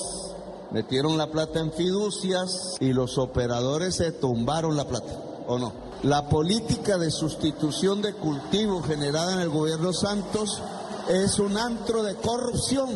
metieron 0.71 1.17
la 1.17 1.27
plata 1.27 1.59
en 1.59 1.71
fiducias 1.71 2.77
y 2.79 2.93
los 2.93 3.17
operadores 3.17 3.95
se 3.95 4.11
tumbaron 4.11 4.75
la 4.75 4.87
plata, 4.87 5.13
¿o 5.47 5.57
no? 5.57 5.73
La 6.03 6.29
política 6.29 6.97
de 6.97 7.09
sustitución 7.09 8.01
de 8.01 8.13
cultivo 8.13 8.81
generada 8.83 9.33
en 9.33 9.39
el 9.39 9.49
gobierno 9.49 9.93
Santos 9.93 10.61
es 11.09 11.39
un 11.39 11.57
antro 11.57 12.03
de 12.03 12.15
corrupción. 12.15 12.89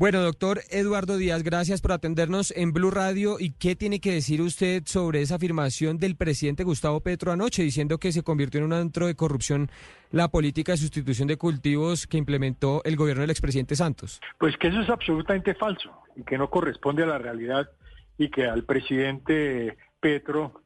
Bueno, 0.00 0.22
doctor 0.22 0.62
Eduardo 0.70 1.18
Díaz, 1.18 1.42
gracias 1.42 1.82
por 1.82 1.92
atendernos 1.92 2.54
en 2.56 2.72
Blue 2.72 2.90
Radio. 2.90 3.36
¿Y 3.38 3.50
qué 3.50 3.76
tiene 3.76 4.00
que 4.00 4.12
decir 4.12 4.40
usted 4.40 4.84
sobre 4.86 5.20
esa 5.20 5.34
afirmación 5.34 5.98
del 5.98 6.16
presidente 6.16 6.64
Gustavo 6.64 7.00
Petro 7.00 7.32
anoche, 7.32 7.62
diciendo 7.62 7.98
que 7.98 8.10
se 8.10 8.22
convirtió 8.22 8.60
en 8.60 8.64
un 8.64 8.72
antro 8.72 9.08
de 9.08 9.14
corrupción 9.14 9.70
la 10.10 10.28
política 10.28 10.72
de 10.72 10.78
sustitución 10.78 11.28
de 11.28 11.36
cultivos 11.36 12.06
que 12.06 12.16
implementó 12.16 12.80
el 12.84 12.96
gobierno 12.96 13.20
del 13.20 13.30
expresidente 13.30 13.76
Santos? 13.76 14.22
Pues 14.38 14.56
que 14.56 14.68
eso 14.68 14.80
es 14.80 14.88
absolutamente 14.88 15.54
falso 15.54 15.90
y 16.16 16.22
que 16.22 16.38
no 16.38 16.48
corresponde 16.48 17.02
a 17.02 17.06
la 17.06 17.18
realidad 17.18 17.68
y 18.16 18.30
que 18.30 18.46
al 18.46 18.64
presidente 18.64 19.76
Petro 20.00 20.62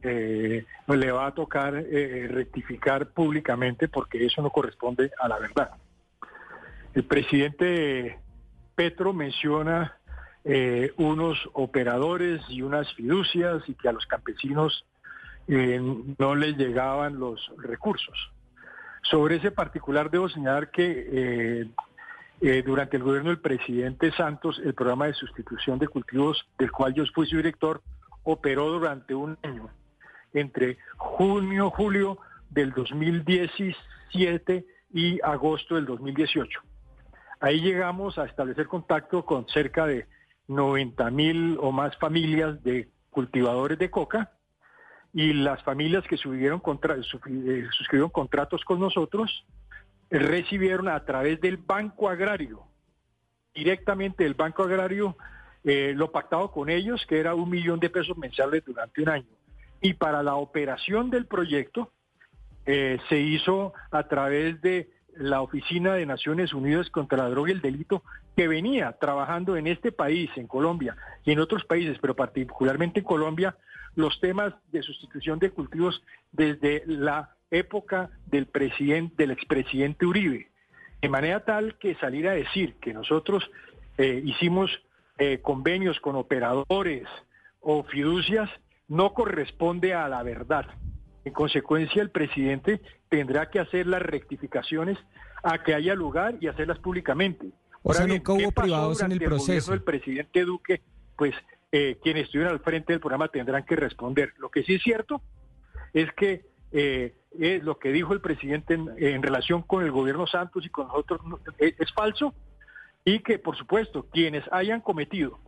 eh, 0.00 0.64
le 0.86 1.12
va 1.12 1.26
a 1.26 1.34
tocar 1.34 1.74
eh, 1.76 2.26
rectificar 2.26 3.10
públicamente 3.10 3.88
porque 3.88 4.24
eso 4.24 4.40
no 4.40 4.48
corresponde 4.48 5.10
a 5.20 5.28
la 5.28 5.38
verdad. 5.38 5.72
El 6.94 7.04
presidente 7.04 8.16
Petro 8.78 9.12
menciona 9.12 9.98
eh, 10.44 10.92
unos 10.98 11.36
operadores 11.52 12.40
y 12.48 12.62
unas 12.62 12.86
fiducias 12.94 13.68
y 13.68 13.74
que 13.74 13.88
a 13.88 13.92
los 13.92 14.06
campesinos 14.06 14.86
eh, 15.48 15.80
no 16.16 16.36
les 16.36 16.56
llegaban 16.56 17.18
los 17.18 17.50
recursos. 17.56 18.16
Sobre 19.02 19.34
ese 19.34 19.50
particular 19.50 20.12
debo 20.12 20.28
señalar 20.28 20.70
que 20.70 21.68
eh, 22.40 22.62
durante 22.64 22.98
el 22.98 23.02
gobierno 23.02 23.30
del 23.30 23.40
presidente 23.40 24.12
Santos 24.12 24.60
el 24.64 24.74
programa 24.74 25.06
de 25.06 25.14
sustitución 25.14 25.80
de 25.80 25.88
cultivos 25.88 26.46
del 26.56 26.70
cual 26.70 26.94
yo 26.94 27.02
fui 27.12 27.26
su 27.26 27.36
director 27.36 27.82
operó 28.22 28.68
durante 28.68 29.12
un 29.12 29.36
año, 29.42 29.70
entre 30.32 30.78
junio, 30.96 31.70
julio 31.70 32.18
del 32.48 32.70
2017 32.74 34.64
y 34.92 35.20
agosto 35.20 35.74
del 35.74 35.86
2018. 35.86 36.60
Ahí 37.40 37.60
llegamos 37.60 38.18
a 38.18 38.24
establecer 38.24 38.66
contacto 38.66 39.24
con 39.24 39.46
cerca 39.48 39.86
de 39.86 40.06
90 40.48 41.10
mil 41.10 41.58
o 41.60 41.70
más 41.72 41.96
familias 41.98 42.62
de 42.64 42.88
cultivadores 43.10 43.78
de 43.78 43.90
coca 43.90 44.32
y 45.12 45.32
las 45.32 45.62
familias 45.62 46.04
que 46.08 46.16
subieron 46.16 46.60
eh, 46.60 47.66
suscribieron 47.70 48.10
contratos 48.10 48.64
con 48.64 48.80
nosotros 48.80 49.44
recibieron 50.10 50.88
a 50.88 51.04
través 51.04 51.40
del 51.40 51.58
Banco 51.58 52.08
Agrario, 52.08 52.62
directamente 53.54 54.24
del 54.24 54.34
Banco 54.34 54.62
Agrario, 54.62 55.16
eh, 55.64 55.92
lo 55.94 56.10
pactado 56.10 56.50
con 56.50 56.70
ellos, 56.70 57.04
que 57.06 57.18
era 57.20 57.34
un 57.34 57.50
millón 57.50 57.78
de 57.80 57.90
pesos 57.90 58.16
mensuales 58.16 58.64
durante 58.64 59.02
un 59.02 59.08
año. 59.10 59.36
Y 59.80 59.94
para 59.94 60.22
la 60.22 60.36
operación 60.36 61.10
del 61.10 61.26
proyecto 61.26 61.92
eh, 62.64 62.98
se 63.08 63.18
hizo 63.18 63.72
a 63.90 64.08
través 64.08 64.60
de 64.60 64.90
la 65.18 65.42
Oficina 65.42 65.94
de 65.94 66.06
Naciones 66.06 66.52
Unidas 66.52 66.90
contra 66.90 67.18
la 67.18 67.30
Droga 67.30 67.50
y 67.50 67.54
el 67.54 67.60
Delito, 67.60 68.02
que 68.36 68.48
venía 68.48 68.92
trabajando 69.00 69.56
en 69.56 69.66
este 69.66 69.92
país, 69.92 70.30
en 70.36 70.46
Colombia 70.46 70.96
y 71.24 71.32
en 71.32 71.40
otros 71.40 71.64
países, 71.64 71.98
pero 72.00 72.14
particularmente 72.14 73.00
en 73.00 73.06
Colombia, 73.06 73.56
los 73.94 74.20
temas 74.20 74.54
de 74.70 74.82
sustitución 74.82 75.38
de 75.38 75.50
cultivos 75.50 76.02
desde 76.32 76.84
la 76.86 77.34
época 77.50 78.10
del 78.26 78.46
presidente, 78.46 79.14
del 79.18 79.32
expresidente 79.32 80.06
Uribe. 80.06 80.48
De 81.00 81.08
manera 81.08 81.44
tal 81.44 81.78
que 81.78 81.94
salir 81.96 82.28
a 82.28 82.32
decir 82.32 82.74
que 82.80 82.92
nosotros 82.92 83.50
eh, 83.96 84.22
hicimos 84.24 84.70
eh, 85.18 85.40
convenios 85.42 85.98
con 86.00 86.16
operadores 86.16 87.08
o 87.60 87.82
fiducias 87.84 88.50
no 88.86 89.14
corresponde 89.14 89.94
a 89.94 90.08
la 90.08 90.22
verdad. 90.22 90.66
En 91.28 91.34
consecuencia, 91.34 92.00
el 92.00 92.08
presidente 92.08 92.80
tendrá 93.10 93.50
que 93.50 93.60
hacer 93.60 93.86
las 93.86 94.00
rectificaciones 94.00 94.96
a 95.42 95.62
que 95.62 95.74
haya 95.74 95.94
lugar 95.94 96.36
y 96.40 96.46
hacerlas 96.46 96.78
públicamente. 96.78 97.50
O 97.82 97.92
sea, 97.92 98.06
nunca 98.06 98.32
hubo 98.32 98.50
privados 98.50 99.02
en 99.02 99.12
el 99.12 99.20
proceso. 99.20 99.74
El 99.74 99.82
presidente 99.82 100.42
Duque, 100.46 100.80
pues 101.16 101.34
eh, 101.70 101.98
quienes 102.02 102.24
estuvieron 102.24 102.54
al 102.54 102.60
frente 102.60 102.94
del 102.94 103.00
programa 103.00 103.28
tendrán 103.28 103.66
que 103.66 103.76
responder. 103.76 104.32
Lo 104.38 104.48
que 104.48 104.62
sí 104.62 104.76
es 104.76 104.82
cierto 104.82 105.20
es 105.92 106.10
que 106.14 106.46
eh, 106.72 107.12
lo 107.62 107.78
que 107.78 107.92
dijo 107.92 108.14
el 108.14 108.22
presidente 108.22 108.72
en, 108.72 109.22
relación 109.22 109.60
con 109.60 109.84
el 109.84 109.90
gobierno 109.90 110.26
Santos 110.26 110.64
y 110.64 110.70
con 110.70 110.86
nosotros 110.86 111.20
es, 111.58 111.74
es 111.78 111.92
falso 111.92 112.32
y 113.04 113.18
que, 113.18 113.38
por 113.38 113.54
supuesto, 113.54 114.06
quienes 114.10 114.44
hayan 114.50 114.80
cometido 114.80 115.38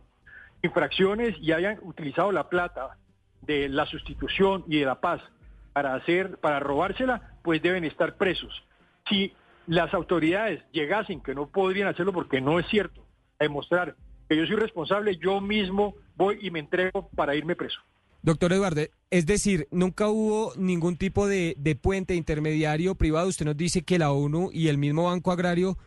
infracciones 0.61 1.35
y 1.41 1.53
hayan 1.53 1.79
utilizado 1.81 2.31
la 2.31 2.49
plata 2.49 2.99
de 3.41 3.67
la 3.67 3.87
sustitución 3.87 4.63
y 4.67 4.77
de 4.77 4.85
la 4.85 5.01
paz 5.01 5.23
para 5.73 5.95
hacer, 5.95 6.37
para 6.37 6.59
robársela, 6.59 7.35
pues 7.43 7.61
deben 7.61 7.83
estar 7.83 8.17
presos. 8.17 8.63
Si 9.09 9.33
las 9.67 9.93
autoridades 9.93 10.61
llegasen, 10.71 11.21
que 11.21 11.35
no 11.35 11.47
podrían 11.47 11.87
hacerlo 11.87 12.13
porque 12.13 12.41
no 12.41 12.59
es 12.59 12.67
cierto, 12.67 13.05
a 13.39 13.45
demostrar 13.45 13.95
que 14.27 14.37
yo 14.37 14.45
soy 14.45 14.55
responsable, 14.55 15.17
yo 15.17 15.41
mismo 15.41 15.95
voy 16.15 16.39
y 16.41 16.51
me 16.51 16.59
entrego 16.59 17.09
para 17.15 17.35
irme 17.35 17.55
preso. 17.55 17.79
Doctor 18.23 18.53
Eduardo, 18.53 18.81
es 19.09 19.25
decir, 19.25 19.67
nunca 19.71 20.07
hubo 20.07 20.53
ningún 20.55 20.95
tipo 20.95 21.27
de, 21.27 21.55
de, 21.57 21.75
puente 21.75 22.13
intermediario 22.13 22.93
privado. 22.93 23.27
Usted 23.27 23.45
nos 23.45 23.57
dice 23.57 23.81
que 23.81 23.97
la 23.97 24.11
ONU 24.11 24.51
y 24.53 24.67
el 24.67 24.77
mismo 24.77 25.05
Banco 25.05 25.31
Agrario, 25.31 25.77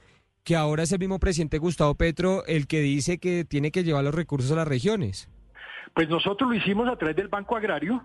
que 0.42 0.56
ahora 0.56 0.82
es 0.82 0.90
el 0.90 0.98
mismo 0.98 1.20
presidente 1.20 1.58
Gustavo 1.58 1.94
Petro, 1.94 2.44
el 2.46 2.66
que 2.66 2.80
dice 2.80 3.18
que 3.18 3.44
tiene 3.44 3.70
que 3.70 3.84
llevar 3.84 4.02
los 4.02 4.14
recursos 4.14 4.50
a 4.50 4.56
las 4.56 4.68
regiones. 4.68 5.28
Pues 5.94 6.08
nosotros 6.08 6.50
lo 6.50 6.56
hicimos 6.56 6.88
a 6.88 6.96
través 6.96 7.16
del 7.16 7.28
Banco 7.28 7.56
Agrario. 7.56 8.02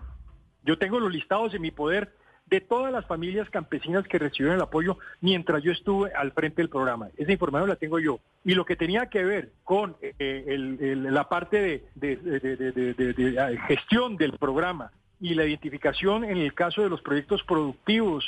Yo 0.63 0.77
tengo 0.77 0.99
los 0.99 1.11
listados 1.11 1.53
en 1.53 1.61
mi 1.61 1.71
poder 1.71 2.13
de 2.49 2.61
todas 2.61 2.91
las 2.91 3.05
familias 3.05 3.49
campesinas 3.49 4.07
que 4.07 4.17
recibieron 4.17 4.55
el 4.55 4.61
apoyo 4.61 4.97
mientras 5.21 5.61
yo 5.63 5.71
estuve 5.71 6.11
al 6.13 6.31
frente 6.31 6.61
del 6.61 6.69
programa. 6.69 7.09
Esa 7.17 7.31
información 7.31 7.69
la 7.69 7.75
tengo 7.75 7.99
yo. 7.99 8.19
Y 8.43 8.55
lo 8.55 8.65
que 8.65 8.75
tenía 8.75 9.07
que 9.07 9.23
ver 9.23 9.51
con 9.63 9.95
eh, 10.01 10.95
la 10.95 11.29
parte 11.29 11.83
de, 11.95 13.57
gestión 13.67 14.17
del 14.17 14.37
programa 14.37 14.91
y 15.21 15.35
la 15.35 15.45
identificación 15.45 16.23
en 16.23 16.37
el 16.37 16.53
caso 16.53 16.81
de 16.81 16.89
los 16.89 17.01
proyectos 17.01 17.43
productivos 17.43 18.25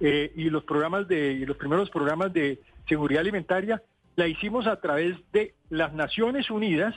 eh, 0.00 0.32
y 0.34 0.50
los 0.50 0.64
programas 0.64 1.08
de 1.08 1.44
los 1.46 1.56
primeros 1.56 1.88
programas 1.88 2.32
de 2.32 2.60
seguridad 2.88 3.20
alimentaria, 3.20 3.80
la 4.16 4.26
hicimos 4.26 4.66
a 4.66 4.80
través 4.80 5.16
de 5.32 5.54
las 5.70 5.94
Naciones 5.94 6.50
Unidas, 6.50 6.94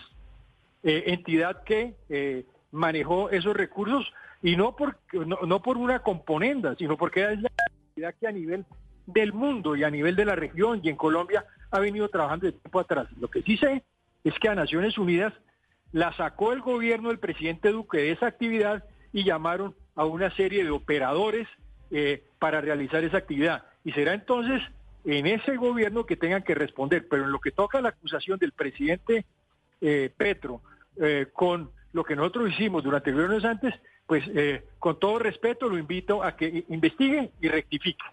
eh, 0.83 1.03
entidad 1.07 1.63
que 1.63 1.95
manejó 2.71 3.29
esos 3.29 3.55
recursos 3.55 4.11
y 4.41 4.55
no 4.55 4.75
por, 4.75 4.97
no, 5.13 5.61
por 5.61 5.77
una 5.77 5.99
componenda, 5.99 6.75
sino 6.75 6.97
porque 6.97 7.33
es 7.33 7.41
la 7.41 7.49
actividad 7.49 8.15
que 8.19 8.27
a 8.27 8.31
nivel 8.31 8.65
del 9.05 9.33
mundo 9.33 9.75
y 9.75 9.83
a 9.83 9.89
nivel 9.89 10.15
de 10.15 10.25
la 10.25 10.35
región 10.35 10.81
y 10.83 10.89
en 10.89 10.95
Colombia 10.95 11.45
ha 11.71 11.79
venido 11.79 12.09
trabajando 12.09 12.47
de 12.47 12.53
tiempo 12.53 12.79
atrás. 12.79 13.07
Lo 13.19 13.27
que 13.27 13.41
sí 13.43 13.57
sé 13.57 13.83
es 14.23 14.33
que 14.39 14.49
a 14.49 14.55
Naciones 14.55 14.97
Unidas 14.97 15.33
la 15.91 16.11
sacó 16.13 16.51
el 16.51 16.61
gobierno 16.61 17.09
del 17.09 17.19
presidente 17.19 17.71
Duque 17.71 17.99
de 17.99 18.11
esa 18.11 18.27
actividad 18.27 18.83
y 19.13 19.23
llamaron 19.23 19.75
a 19.95 20.05
una 20.05 20.29
serie 20.35 20.63
de 20.63 20.71
operadores 20.71 21.47
eh, 21.91 22.23
para 22.39 22.61
realizar 22.61 23.03
esa 23.03 23.17
actividad. 23.17 23.63
Y 23.83 23.91
será 23.93 24.13
entonces 24.13 24.61
en 25.05 25.27
ese 25.27 25.55
gobierno 25.55 26.05
que 26.05 26.17
tengan 26.17 26.43
que 26.43 26.55
responder. 26.55 27.07
Pero 27.07 27.23
en 27.23 27.31
lo 27.31 27.39
que 27.39 27.51
toca 27.51 27.79
la 27.79 27.89
acusación 27.89 28.39
del 28.39 28.51
presidente 28.51 29.25
eh, 29.81 30.11
Petro 30.17 30.61
eh, 30.97 31.27
con 31.31 31.71
lo 31.93 32.03
que 32.03 32.15
nosotros 32.15 32.51
hicimos 32.51 32.83
durante 32.83 33.09
el 33.09 33.15
gobierno 33.15 33.39
de 33.39 33.47
antes, 33.47 33.73
pues 34.07 34.23
eh, 34.35 34.63
con 34.79 34.99
todo 34.99 35.19
respeto 35.19 35.67
lo 35.67 35.77
invito 35.77 36.23
a 36.23 36.35
que 36.35 36.65
investigue 36.69 37.31
y 37.41 37.47
rectifique. 37.47 38.03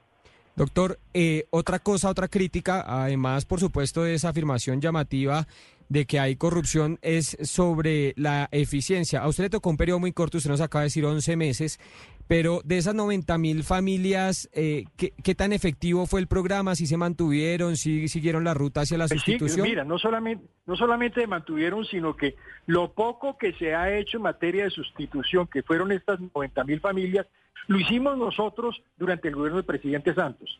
Doctor, 0.54 0.98
eh, 1.14 1.46
otra 1.50 1.78
cosa, 1.78 2.10
otra 2.10 2.28
crítica, 2.28 2.84
además, 2.86 3.46
por 3.46 3.58
supuesto, 3.58 4.02
de 4.02 4.14
esa 4.14 4.28
afirmación 4.28 4.80
llamativa 4.80 5.46
de 5.92 6.06
que 6.06 6.18
hay 6.18 6.36
corrupción 6.36 6.98
es 7.02 7.36
sobre 7.42 8.14
la 8.16 8.48
eficiencia. 8.50 9.20
A 9.20 9.28
usted 9.28 9.44
le 9.44 9.50
tocó 9.50 9.68
un 9.68 9.76
periodo 9.76 10.00
muy 10.00 10.12
corto, 10.12 10.38
usted 10.38 10.48
nos 10.48 10.62
acaba 10.62 10.80
de 10.80 10.86
decir 10.86 11.04
11 11.04 11.36
meses, 11.36 11.78
pero 12.26 12.62
de 12.64 12.78
esas 12.78 12.94
90 12.94 13.36
mil 13.36 13.62
familias, 13.62 14.48
eh, 14.54 14.84
¿qué, 14.96 15.34
tan 15.34 15.52
efectivo 15.52 16.06
fue 16.06 16.20
el 16.20 16.28
programa? 16.28 16.74
¿Si 16.76 16.86
se 16.86 16.96
mantuvieron? 16.96 17.76
¿Si 17.76 18.08
siguieron 18.08 18.42
la 18.42 18.54
ruta 18.54 18.80
hacia 18.80 18.96
la 18.96 19.06
pues 19.06 19.20
sustitución? 19.20 19.68
mira, 19.68 19.84
no 19.84 19.98
solamente, 19.98 20.46
no 20.64 20.76
solamente 20.76 21.20
se 21.20 21.26
mantuvieron, 21.26 21.84
sino 21.84 22.16
que 22.16 22.36
lo 22.64 22.92
poco 22.92 23.36
que 23.36 23.52
se 23.52 23.74
ha 23.74 23.94
hecho 23.94 24.16
en 24.16 24.22
materia 24.22 24.64
de 24.64 24.70
sustitución, 24.70 25.46
que 25.46 25.62
fueron 25.62 25.92
estas 25.92 26.20
90 26.20 26.64
mil 26.64 26.80
familias, 26.80 27.26
lo 27.66 27.78
hicimos 27.78 28.16
nosotros 28.16 28.82
durante 28.96 29.28
el 29.28 29.34
gobierno 29.36 29.58
del 29.58 29.66
presidente 29.66 30.14
Santos. 30.14 30.58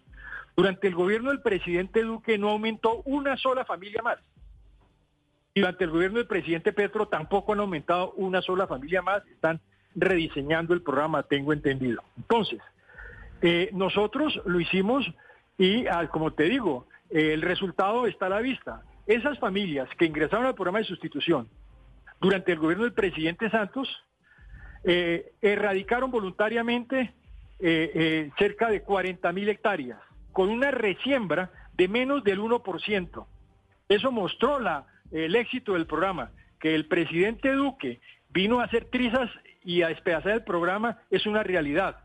Durante 0.54 0.88
el 0.88 0.94
gobierno 0.94 1.30
del 1.30 1.40
presidente 1.40 2.02
Duque 2.02 2.36
no 2.36 2.50
aumentó 2.50 3.00
una 3.06 3.38
sola 3.38 3.64
familia 3.64 4.02
más. 4.02 4.18
Durante 5.54 5.84
el 5.84 5.90
gobierno 5.90 6.18
del 6.18 6.26
presidente 6.26 6.72
Petro 6.72 7.08
tampoco 7.08 7.52
han 7.52 7.60
aumentado 7.60 8.12
una 8.12 8.40
sola 8.40 8.66
familia 8.66 9.02
más. 9.02 9.26
Están 9.26 9.60
rediseñando 9.94 10.72
el 10.72 10.82
programa, 10.82 11.22
tengo 11.24 11.52
entendido. 11.52 12.02
Entonces, 12.16 12.60
eh, 13.42 13.68
nosotros 13.74 14.40
lo 14.46 14.60
hicimos 14.60 15.04
y, 15.58 15.84
como 16.10 16.32
te 16.32 16.44
digo, 16.44 16.86
el 17.10 17.42
resultado 17.42 18.06
está 18.06 18.26
a 18.26 18.30
la 18.30 18.40
vista. 18.40 18.82
Esas 19.06 19.38
familias 19.38 19.88
que 19.98 20.06
ingresaron 20.06 20.46
al 20.46 20.54
programa 20.54 20.78
de 20.78 20.84
sustitución 20.84 21.48
durante 22.20 22.52
el 22.52 22.58
gobierno 22.58 22.84
del 22.84 22.94
presidente 22.94 23.50
Santos 23.50 23.88
eh, 24.84 25.32
erradicaron 25.42 26.10
voluntariamente 26.10 27.12
eh, 27.58 28.30
cerca 28.38 28.70
de 28.70 28.82
40 28.82 29.30
mil 29.32 29.48
hectáreas, 29.50 29.98
con 30.32 30.48
una 30.48 30.70
resiembra 30.70 31.50
de 31.74 31.88
menos 31.88 32.24
del 32.24 32.40
1%. 32.40 33.26
Eso 33.88 34.10
mostró 34.10 34.58
la, 34.58 34.86
el 35.12 35.36
éxito 35.36 35.74
del 35.74 35.86
programa, 35.86 36.30
que 36.58 36.74
el 36.74 36.86
presidente 36.86 37.52
Duque 37.52 38.00
vino 38.30 38.60
a 38.60 38.64
hacer 38.64 38.86
trizas 38.86 39.30
y 39.64 39.82
a 39.82 39.88
despedazar 39.88 40.32
el 40.32 40.44
programa 40.44 40.98
es 41.10 41.26
una 41.26 41.42
realidad. 41.42 41.98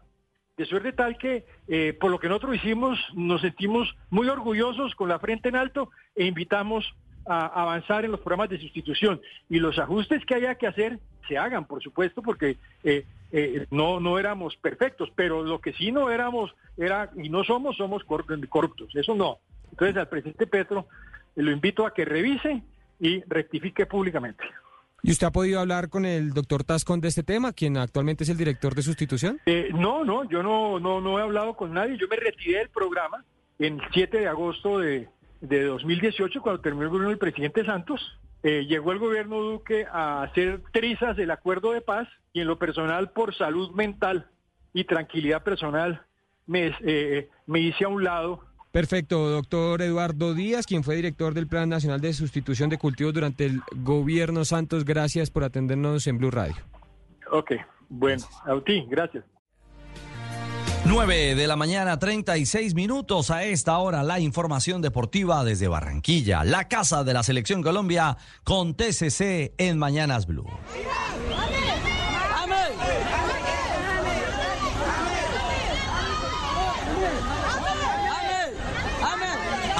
De 0.58 0.66
suerte 0.66 0.92
tal 0.92 1.18
que, 1.18 1.46
eh, 1.68 1.96
por 2.00 2.12
lo 2.12 2.20
que 2.20 2.28
nosotros 2.28 2.56
hicimos, 2.56 3.00
nos 3.14 3.42
sentimos 3.42 3.96
muy 4.10 4.28
orgullosos 4.28 4.96
con 4.96 5.08
la 5.08 5.20
frente 5.20 5.50
en 5.50 5.56
alto 5.56 5.92
e 6.16 6.26
invitamos 6.26 6.96
a 7.28 7.46
avanzar 7.62 8.06
en 8.06 8.12
los 8.12 8.22
programas 8.22 8.50
de 8.50 8.60
sustitución. 8.60 9.22
Y 9.50 9.60
los 9.60 9.78
ajustes 9.78 10.26
que 10.26 10.36
haya 10.36 10.56
que 10.56 10.68
hacer 10.68 11.00
se 11.28 11.38
hagan, 11.38 11.66
por 11.66 11.84
supuesto, 11.84 12.22
porque 12.22 12.58
eh, 12.84 13.06
eh, 13.32 13.68
no, 13.70 14.00
no 14.00 14.18
éramos 14.18 14.56
perfectos, 14.56 15.12
pero 15.16 15.44
lo 15.44 15.60
que 15.60 15.74
sí 15.74 15.92
no 15.92 16.10
éramos, 16.10 16.56
era 16.78 17.12
y 17.16 17.30
no 17.30 17.44
somos, 17.44 17.78
somos 17.78 18.04
corruptos. 18.04 18.96
Eso 18.96 19.14
no. 19.14 19.40
Entonces 19.72 19.98
al 19.98 20.10
presidente 20.10 20.48
Petro 20.48 20.88
lo 21.36 21.52
invito 21.52 21.86
a 21.86 21.94
que 21.94 22.06
revise 22.06 22.64
y 23.00 23.22
rectifique 23.28 23.86
públicamente. 23.86 24.44
¿Y 25.04 25.12
usted 25.12 25.28
ha 25.28 25.32
podido 25.32 25.60
hablar 25.60 25.90
con 25.90 26.06
el 26.06 26.34
doctor 26.34 26.64
Tascon 26.64 27.00
de 27.00 27.08
este 27.08 27.24
tema, 27.24 27.54
quien 27.54 27.78
actualmente 27.78 28.24
es 28.24 28.30
el 28.30 28.38
director 28.38 28.76
de 28.76 28.82
sustitución? 28.82 29.40
Eh, 29.46 29.70
no, 29.74 30.04
no, 30.04 30.28
yo 30.28 30.42
no, 30.42 30.80
no, 30.80 31.00
no 31.00 31.20
he 31.20 31.22
hablado 31.22 31.56
con 31.56 31.74
nadie. 31.74 31.98
Yo 31.98 32.08
me 32.08 32.16
retiré 32.16 32.60
del 32.60 32.70
programa 32.70 33.24
en 33.60 33.80
7 33.94 34.20
de 34.20 34.28
agosto 34.28 34.80
de, 34.80 35.08
de 35.42 35.64
2018, 35.64 36.42
cuando 36.42 36.62
terminó 36.62 36.86
el 36.86 36.90
gobierno 36.90 37.10
del 37.10 37.20
presidente 37.20 37.64
Santos. 37.64 38.20
Eh, 38.44 38.66
llegó 38.68 38.92
el 38.92 39.00
gobierno 39.00 39.40
Duque 39.40 39.86
a 39.92 40.24
hacer 40.24 40.62
trizas 40.72 41.16
del 41.16 41.32
acuerdo 41.32 41.72
de 41.72 41.82
paz 41.82 42.08
y 42.34 42.42
en 42.42 42.48
lo 42.48 42.60
personal, 42.60 43.12
por 43.12 43.36
salud 43.36 43.72
mental 43.72 44.28
y 44.74 44.84
tranquilidad 44.84 45.44
personal, 45.44 46.04
me, 46.46 46.76
eh, 46.82 47.30
me 47.46 47.60
hice 47.60 47.86
a 47.86 47.90
un 47.90 48.04
lado 48.04 48.46
Perfecto, 48.72 49.30
doctor 49.30 49.82
Eduardo 49.82 50.34
Díaz, 50.34 50.66
quien 50.66 50.84
fue 50.84 50.96
director 50.96 51.34
del 51.34 51.48
Plan 51.48 51.70
Nacional 51.70 52.02
de 52.02 52.14
Sustitución 52.14 52.70
de 52.70 52.78
Cultivos 52.78 53.14
durante 53.14 53.46
el 53.46 53.62
gobierno 53.76 54.46
Santos. 54.46 54.86
Gracias 54.86 55.32
por 55.32 55.44
atendernos 55.44 56.06
en 56.08 56.18
Blue 56.18 56.32
Radio. 56.32 56.56
Ok, 57.32 57.52
bueno, 57.90 58.24
a 58.46 58.60
ti, 58.62 58.86
gracias. 58.90 59.24
9 60.86 61.36
de 61.36 61.48
la 61.48 61.58
mañana, 61.58 62.00
36 62.00 62.74
minutos. 62.74 63.30
A 63.30 63.44
esta 63.44 63.78
hora, 63.80 64.04
la 64.04 64.20
información 64.22 64.82
deportiva 64.82 65.44
desde 65.44 65.68
Barranquilla, 65.68 66.46
la 66.46 66.70
casa 66.70 67.04
de 67.04 67.14
la 67.14 67.24
Selección 67.24 67.62
Colombia, 67.62 68.16
con 68.46 68.74
TCC 68.74 69.54
en 69.58 69.78
Mañanas 69.78 70.28
Blue. 70.28 70.46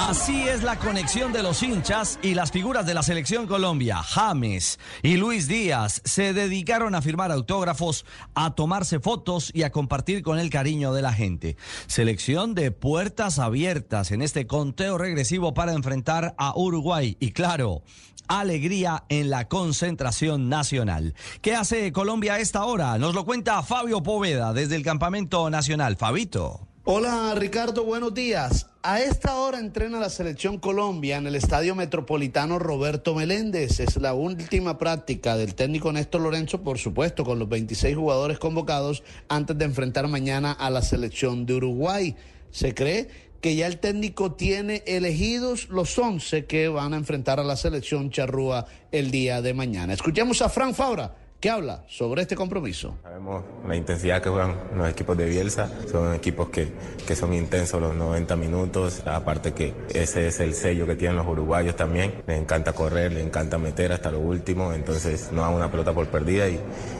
Así 0.08 0.48
es 0.48 0.62
la 0.62 0.78
conexión 0.78 1.34
de 1.34 1.42
los 1.42 1.62
hinchas 1.62 2.18
y 2.22 2.32
las 2.32 2.50
figuras 2.50 2.86
de 2.86 2.94
la 2.94 3.02
selección 3.02 3.46
Colombia. 3.46 3.96
James 3.96 4.78
y 5.02 5.18
Luis 5.18 5.48
Díaz 5.48 6.00
se 6.02 6.32
dedicaron 6.32 6.94
a 6.94 7.02
firmar 7.02 7.30
autógrafos, 7.30 8.06
a 8.34 8.54
tomarse 8.54 9.00
fotos 9.00 9.50
y 9.52 9.64
a 9.64 9.70
compartir 9.70 10.22
con 10.22 10.38
el 10.38 10.48
cariño 10.48 10.94
de 10.94 11.02
la 11.02 11.12
gente. 11.12 11.58
Selección 11.88 12.54
de 12.54 12.70
puertas 12.70 13.38
abiertas 13.38 14.10
en 14.10 14.22
este 14.22 14.46
conteo 14.46 14.96
regresivo 14.96 15.52
para 15.52 15.74
enfrentar 15.74 16.34
a 16.38 16.56
Uruguay. 16.56 17.18
Y 17.20 17.32
claro, 17.32 17.82
alegría 18.28 19.04
en 19.10 19.28
la 19.28 19.46
concentración 19.46 20.48
nacional. 20.48 21.14
¿Qué 21.42 21.54
hace 21.54 21.92
Colombia 21.92 22.32
a 22.32 22.38
esta 22.38 22.64
hora? 22.64 22.96
Nos 22.96 23.14
lo 23.14 23.26
cuenta 23.26 23.62
Fabio 23.62 24.02
Poveda 24.02 24.54
desde 24.54 24.76
el 24.76 24.84
Campamento 24.84 25.50
Nacional. 25.50 25.98
Fabito. 25.98 26.66
Hola 26.84 27.34
Ricardo, 27.36 27.84
buenos 27.84 28.14
días. 28.14 28.66
A 28.90 29.02
esta 29.02 29.36
hora 29.36 29.58
entrena 29.58 30.00
la 30.00 30.08
selección 30.08 30.56
Colombia 30.56 31.18
en 31.18 31.26
el 31.26 31.34
Estadio 31.34 31.74
Metropolitano 31.74 32.58
Roberto 32.58 33.14
Meléndez. 33.14 33.80
Es 33.80 33.98
la 33.98 34.14
última 34.14 34.78
práctica 34.78 35.36
del 35.36 35.54
técnico 35.54 35.92
Néstor 35.92 36.22
Lorenzo, 36.22 36.62
por 36.62 36.78
supuesto, 36.78 37.22
con 37.22 37.38
los 37.38 37.50
26 37.50 37.94
jugadores 37.94 38.38
convocados 38.38 39.02
antes 39.28 39.58
de 39.58 39.66
enfrentar 39.66 40.08
mañana 40.08 40.52
a 40.52 40.70
la 40.70 40.80
selección 40.80 41.44
de 41.44 41.56
Uruguay. 41.56 42.16
Se 42.50 42.72
cree 42.74 43.08
que 43.42 43.56
ya 43.56 43.66
el 43.66 43.78
técnico 43.78 44.32
tiene 44.32 44.82
elegidos 44.86 45.68
los 45.68 45.98
11 45.98 46.46
que 46.46 46.68
van 46.68 46.94
a 46.94 46.96
enfrentar 46.96 47.38
a 47.40 47.44
la 47.44 47.56
selección 47.56 48.08
charrúa 48.08 48.64
el 48.90 49.10
día 49.10 49.42
de 49.42 49.52
mañana. 49.52 49.92
Escuchemos 49.92 50.40
a 50.40 50.48
Fran 50.48 50.74
Fabra 50.74 51.14
¿Qué 51.40 51.50
habla 51.50 51.84
sobre 51.86 52.22
este 52.22 52.34
compromiso. 52.34 52.98
Sabemos 53.00 53.44
la 53.64 53.76
intensidad 53.76 54.20
que 54.20 54.28
juegan 54.28 54.56
los 54.74 54.90
equipos 54.90 55.16
de 55.16 55.26
Bielsa, 55.26 55.70
son 55.88 56.12
equipos 56.12 56.48
que, 56.48 56.72
que 57.06 57.14
son 57.14 57.32
intensos 57.32 57.80
los 57.80 57.94
90 57.94 58.34
minutos, 58.34 59.04
aparte 59.06 59.52
que 59.52 59.72
ese 59.94 60.26
es 60.26 60.40
el 60.40 60.52
sello 60.52 60.84
que 60.84 60.96
tienen 60.96 61.16
los 61.16 61.28
uruguayos 61.28 61.76
también, 61.76 62.12
les 62.26 62.40
encanta 62.40 62.72
correr, 62.72 63.12
les 63.12 63.24
encanta 63.24 63.56
meter 63.56 63.92
hasta 63.92 64.10
lo 64.10 64.18
último, 64.18 64.72
entonces 64.72 65.30
no 65.30 65.42
dan 65.42 65.54
una 65.54 65.70
pelota 65.70 65.92
por 65.92 66.08
perdida 66.08 66.48
y, 66.48 66.58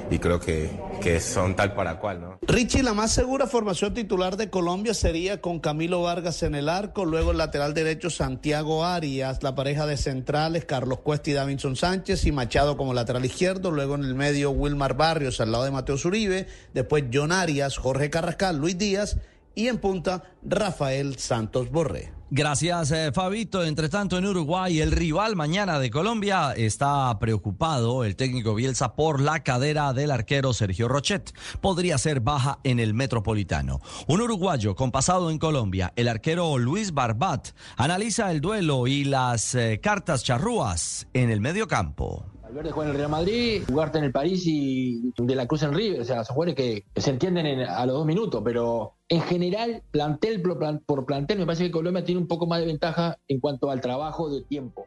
y 0.09 0.21
creo 0.21 0.39
que, 0.39 0.71
que 1.03 1.19
son 1.19 1.57
tal 1.57 1.75
para 1.75 1.99
cual. 1.99 2.21
¿no? 2.21 2.39
Richie, 2.43 2.85
la 2.85 2.95
más 2.95 3.11
segura 3.11 3.49
formación 3.49 3.93
titular 3.93 4.37
de 4.37 4.51
Colombia 4.51 4.95
sería 4.95 5.41
con 5.41 5.59
Camilo 5.59 6.03
Vargas 6.03 6.45
en 6.45 6.55
el 6.55 6.69
arco, 6.69 7.05
luego 7.05 7.33
el 7.33 7.39
lateral 7.39 7.75
derecho 7.75 8.09
Santiago 8.09 8.85
Arias, 8.85 9.43
la 9.43 9.57
pareja 9.57 9.85
de 9.87 9.97
centrales 9.97 10.65
Carlos 10.65 11.01
Cuesta 11.01 11.31
y 11.31 11.33
Davinson 11.33 11.75
Sánchez 11.75 12.25
y 12.25 12.31
Machado 12.31 12.77
como 12.77 12.95
lateral 12.95 13.25
izquierdo, 13.25 13.73
luego 13.73 13.97
en 13.97 14.05
el 14.05 14.15
medio 14.15 14.28
medio 14.29 14.51
Wilmar 14.51 14.95
Barrios 14.95 15.41
al 15.41 15.53
lado 15.53 15.65
de 15.65 15.71
Mateo 15.71 15.97
Zuribe, 15.97 16.47
después 16.75 17.05
John 17.11 17.33
Arias, 17.33 17.79
Jorge 17.79 18.11
Carrascal, 18.11 18.59
Luis 18.59 18.77
Díaz 18.77 19.17
y 19.55 19.69
en 19.69 19.79
punta 19.79 20.23
Rafael 20.43 21.19
Santos 21.19 21.71
Borré. 21.71 22.13
Gracias, 22.31 22.91
eh, 22.91 23.11
Fabito. 23.11 23.65
Entre 23.65 23.89
tanto, 23.89 24.19
en 24.19 24.27
Uruguay, 24.27 24.81
el 24.81 24.93
rival 24.93 25.35
mañana 25.35 25.79
de 25.79 25.89
Colombia 25.91 26.53
está 26.55 27.19
preocupado, 27.19 28.05
el 28.05 28.17
técnico 28.17 28.55
Bielsa, 28.55 28.95
por 28.95 29.19
la 29.19 29.43
cadera 29.43 29.95
del 29.95 30.11
arquero 30.11 30.53
Sergio 30.53 30.89
Rochet. 30.89 31.33
Podría 31.63 31.97
ser 31.97 32.21
baja 32.21 32.59
en 32.65 32.81
el 32.81 32.93
Metropolitano. 32.93 33.81
Un 34.09 34.21
uruguayo 34.21 34.75
con 34.75 34.91
pasado 34.91 35.31
en 35.31 35.39
Colombia, 35.39 35.95
el 35.97 36.07
arquero 36.07 36.59
Luis 36.59 36.93
Barbat, 36.93 37.49
analiza 37.79 38.31
el 38.31 38.43
duelo 38.43 38.87
y 38.87 39.05
las 39.05 39.55
eh, 39.55 39.81
cartas 39.83 40.23
charrúas 40.23 41.09
en 41.15 41.31
el 41.31 41.41
medio 41.41 41.67
campo. 41.67 42.27
Valverde 42.49 42.71
juega 42.71 42.89
en 42.89 42.95
el 42.95 42.99
Real 42.99 43.11
Madrid, 43.11 43.63
jugarte 43.69 43.99
en 43.99 44.05
el 44.05 44.13
París 44.13 44.43
y 44.47 45.13
de 45.19 45.35
la 45.35 45.47
Cruz 45.47 45.65
en 45.65 45.75
River, 45.75 46.01
o 46.01 46.05
sea, 46.05 46.25
son 46.25 46.35
jugadores 46.35 46.55
que 46.55 46.85
se 46.99 47.11
entienden 47.11 47.61
a 47.61 47.85
los 47.85 47.97
dos 47.97 48.07
minutos, 48.07 48.41
pero 48.43 48.95
en 49.11 49.21
general, 49.21 49.83
plantel 49.91 50.41
por 50.41 51.05
plantel, 51.05 51.39
me 51.41 51.45
parece 51.45 51.65
que 51.65 51.71
Colombia 51.71 52.05
tiene 52.05 52.23
un 52.23 52.27
poco 52.27 52.47
más 52.47 52.61
de 52.61 52.67
ventaja 52.67 53.19
en 53.29 53.41
cuanto 53.41 53.71
al 53.71 53.83
trabajo 53.83 54.31
de 54.31 54.41
tiempo. 54.45 54.87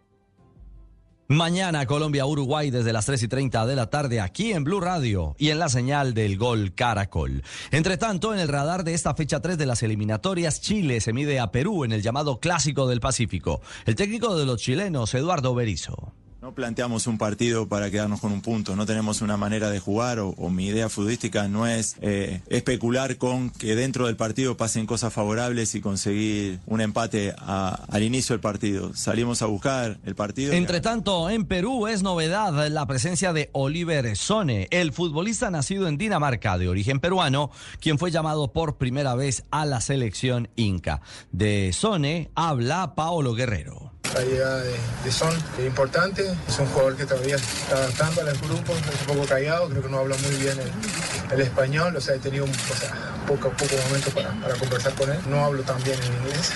Mañana 1.28 1.86
Colombia-Uruguay 1.86 2.72
desde 2.72 2.94
las 2.94 3.06
3 3.06 3.22
y 3.22 3.28
30 3.28 3.68
de 3.68 3.76
la 3.76 3.92
tarde 3.92 4.22
aquí 4.22 4.54
en 4.54 4.64
Blue 4.64 4.82
Radio 4.82 5.36
y 5.38 5.50
en 5.50 5.60
la 5.60 5.70
señal 5.70 6.16
del 6.16 6.40
Gol 6.40 6.74
Caracol. 6.74 7.44
Entre 7.70 7.98
tanto, 7.98 8.34
en 8.34 8.40
el 8.40 8.48
radar 8.48 8.84
de 8.84 8.96
esta 8.96 9.14
fecha 9.14 9.40
3 9.40 9.60
de 9.60 9.68
las 9.68 9.84
eliminatorias, 9.84 10.62
Chile 10.62 11.00
se 11.00 11.14
mide 11.14 11.40
a 11.40 11.52
Perú 11.52 11.86
en 11.86 11.92
el 11.92 12.02
llamado 12.02 12.40
Clásico 12.40 12.88
del 12.88 13.02
Pacífico. 13.02 13.62
El 13.86 13.96
técnico 13.96 14.36
de 14.36 14.48
los 14.48 14.60
chilenos, 14.60 15.14
Eduardo 15.14 15.54
Berizo. 15.54 16.12
No 16.42 16.56
planteamos 16.56 17.06
un 17.06 17.20
partido 17.20 17.68
para 17.68 17.92
quedarnos 17.92 18.20
con 18.20 18.32
un 18.32 18.42
punto, 18.42 18.76
no 18.76 18.88
tenemos 18.88 19.22
una 19.22 19.38
manera 19.38 19.70
de 19.70 19.80
jugar 19.80 20.18
o, 20.18 20.34
mi 20.50 20.66
idea 20.66 20.90
futbolística 20.90 21.48
no 21.48 21.68
es 21.68 21.98
eh, 22.02 22.42
especular 22.48 23.18
con 23.18 23.52
que 23.52 23.76
dentro 23.76 24.08
del 24.08 24.16
partido 24.16 24.58
pasen 24.58 24.88
cosas 24.88 25.14
favorables 25.14 25.76
y 25.76 25.82
conseguir 25.82 26.60
un 26.66 26.82
empate 26.82 27.36
al 27.38 28.02
inicio 28.02 28.34
del 28.34 28.42
partido. 28.42 28.96
Salimos 28.96 29.44
a 29.44 29.46
buscar 29.46 30.00
el 30.04 30.16
partido. 30.16 30.54
Entre 30.54 30.82
tanto, 30.82 31.30
en 31.30 31.46
Perú 31.46 31.86
es 31.86 32.02
novedad 32.02 32.70
la 32.70 32.88
presencia 32.88 33.34
de 33.34 33.52
Oliver 33.54 34.18
Sone, 34.18 34.68
el 34.72 34.94
futbolista 34.94 35.52
nacido 35.52 35.88
en 35.88 36.00
Dinamarca 36.00 36.58
de 36.58 36.70
origen 36.70 37.00
peruano, 37.00 37.52
quien 37.80 38.00
fue 38.00 38.10
llamado 38.10 38.52
por 38.52 38.78
primera 38.78 39.14
vez 39.14 39.44
a 39.52 39.68
la 39.68 39.80
selección 39.80 40.50
Inca. 40.56 41.02
De 41.32 41.72
Sone 41.72 42.32
habla 42.34 42.96
Paolo 42.96 43.36
Guerrero 43.36 43.91
la 44.14 44.22
llegada 44.22 44.62
de, 44.62 45.12
Son, 45.12 45.34
que 45.56 45.64
es 45.64 45.68
importante. 45.68 46.26
Es 46.48 46.60
un 46.60 46.68
jugador 46.68 46.96
que 46.96 47.06
todavía 47.06 47.36
está 47.36 47.76
adaptando 47.76 48.22
al 48.22 48.38
grupo, 48.38 48.74
es 48.74 49.08
un 49.08 49.16
poco 49.16 49.28
callado, 49.28 49.70
creo 49.70 49.82
que 49.82 49.90
no 49.90 50.00
habla 50.00 50.16
muy 50.18 50.36
bien 50.36 50.58
el, 51.32 51.42
español, 51.42 51.96
o 51.96 52.02
sea, 52.02 52.16
he 52.16 52.20
tenido 52.20 52.46
un, 52.46 52.52
poco, 53.28 53.50
poco 53.52 53.76
momento 53.88 54.12
para, 54.12 54.56
conversar 54.60 54.94
con 54.96 55.10
él. 55.10 55.20
No 55.30 55.44
hablo 55.44 55.64
tan 55.64 55.82
bien 55.84 55.98
en 56.02 56.14
inglés, 56.14 56.52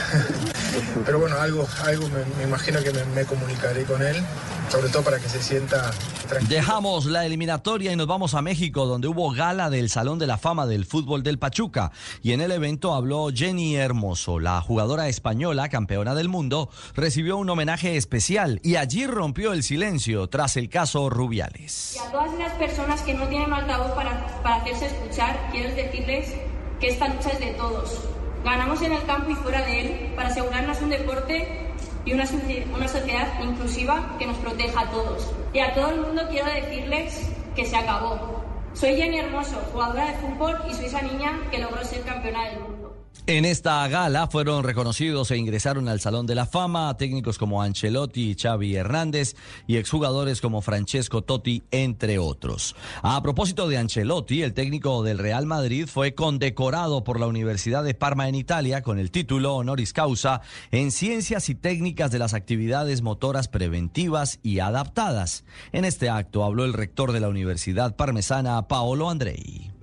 pero 1.05 1.19
bueno, 1.19 1.39
algo, 1.39 1.67
algo 1.83 2.09
me, 2.09 2.43
imagino 2.43 2.81
que 2.83 2.91
me, 2.91 3.05
me 3.05 3.25
comunicaré 3.25 3.83
con 3.83 4.01
él 4.01 4.23
sobre 4.69 4.89
todo 4.89 5.03
para 5.03 5.19
que 5.19 5.29
se 5.29 5.41
sienta 5.41 5.91
tranquilo. 6.27 6.49
Dejamos 6.49 7.05
la 7.05 7.25
eliminatoria 7.25 7.91
y 7.91 7.95
nos 7.95 8.07
vamos 8.07 8.33
a 8.33 8.41
México, 8.41 8.85
donde 8.85 9.07
hubo 9.07 9.31
gala 9.31 9.69
del 9.69 9.89
Salón 9.89 10.19
de 10.19 10.27
la 10.27 10.37
Fama 10.37 10.65
del 10.65 10.85
Fútbol 10.85 11.23
del 11.23 11.39
Pachuca. 11.39 11.91
Y 12.21 12.31
en 12.31 12.41
el 12.41 12.51
evento 12.51 12.93
habló 12.93 13.29
Jenny 13.33 13.75
Hermoso, 13.75 14.39
la 14.39 14.61
jugadora 14.61 15.07
española, 15.07 15.69
campeona 15.69 16.15
del 16.15 16.29
mundo, 16.29 16.69
recibió 16.95 17.34
un 17.35 17.49
homenaje 17.49 17.97
especial 17.97 18.59
y 18.63 18.75
allí 18.75 19.07
rompió 19.07 19.53
el 19.53 19.63
silencio 19.63 20.27
tras 20.27 20.57
el 20.57 20.69
caso 20.69 21.09
Rubiales. 21.09 21.95
Y 21.95 21.99
a 21.99 22.11
todas 22.11 22.33
las 22.39 22.53
personas 22.53 23.01
que 23.01 23.13
no 23.13 23.27
tienen 23.27 23.51
altavoz 23.53 23.91
para, 23.91 24.25
hacerse 24.55 24.87
escuchar, 24.87 25.49
quiero 25.51 25.73
decirles 25.75 26.33
que 26.79 26.89
esta 26.89 27.07
lucha 27.07 27.29
es 27.29 27.39
de 27.39 27.53
todos. 27.53 28.01
Ganamos 28.43 28.81
en 28.81 28.93
el 28.93 29.03
campo 29.05 29.31
y 29.31 29.35
fuera 29.35 29.65
de 29.65 29.81
él 29.81 30.13
para 30.15 30.29
asegurarnos 30.29 30.81
un 30.81 30.89
deporte 30.89 31.71
y 32.05 32.13
una, 32.13 32.25
una 32.73 32.87
sociedad 32.87 33.27
inclusiva 33.43 34.15
que 34.19 34.27
nos 34.27 34.37
proteja 34.37 34.81
a 34.81 34.91
todos. 34.91 35.31
Y 35.53 35.59
a 35.59 35.73
todo 35.73 35.89
el 35.91 36.01
mundo 36.01 36.23
quiero 36.29 36.47
decirles 36.51 37.29
que 37.55 37.65
se 37.65 37.75
acabó. 37.75 38.43
Soy 38.73 38.97
Jenny 38.97 39.19
Hermoso, 39.19 39.55
jugadora 39.71 40.07
de 40.07 40.17
fútbol 40.17 40.57
y 40.69 40.73
soy 40.73 40.85
esa 40.85 41.01
niña 41.01 41.39
que 41.49 41.59
logró 41.59 41.83
ser 41.83 42.01
campeona 42.01 42.49
del 42.49 42.59
mundo. 42.59 42.84
En 43.27 43.43
esta 43.43 43.87
gala 43.87 44.27
fueron 44.27 44.63
reconocidos 44.63 45.31
e 45.31 45.37
ingresaron 45.37 45.89
al 45.89 45.99
Salón 45.99 46.27
de 46.27 46.35
la 46.35 46.45
Fama 46.45 46.95
técnicos 46.95 47.39
como 47.39 47.63
Ancelotti 47.63 48.29
y 48.29 48.35
Xavi 48.35 48.75
Hernández 48.75 49.35
y 49.65 49.77
exjugadores 49.77 50.41
como 50.41 50.61
Francesco 50.61 51.23
Totti, 51.23 51.63
entre 51.71 52.19
otros. 52.19 52.75
A 53.01 53.19
propósito 53.23 53.67
de 53.67 53.77
Ancelotti, 53.77 54.43
el 54.43 54.53
técnico 54.53 55.01
del 55.01 55.17
Real 55.17 55.47
Madrid 55.47 55.87
fue 55.87 56.13
condecorado 56.13 57.03
por 57.03 57.19
la 57.19 57.25
Universidad 57.25 57.83
de 57.83 57.95
Parma 57.95 58.29
en 58.29 58.35
Italia 58.35 58.83
con 58.83 58.99
el 58.99 59.09
título 59.09 59.55
honoris 59.55 59.91
causa 59.91 60.41
en 60.69 60.91
Ciencias 60.91 61.49
y 61.49 61.55
Técnicas 61.55 62.11
de 62.11 62.19
las 62.19 62.35
Actividades 62.35 63.01
Motoras 63.01 63.47
Preventivas 63.47 64.37
y 64.43 64.59
Adaptadas. 64.59 65.45
En 65.71 65.83
este 65.83 66.09
acto 66.09 66.43
habló 66.43 66.63
el 66.63 66.73
rector 66.73 67.11
de 67.11 67.21
la 67.21 67.29
Universidad 67.29 67.95
Parmesana, 67.95 68.67
Paolo 68.67 69.09
Andrei. 69.09 69.74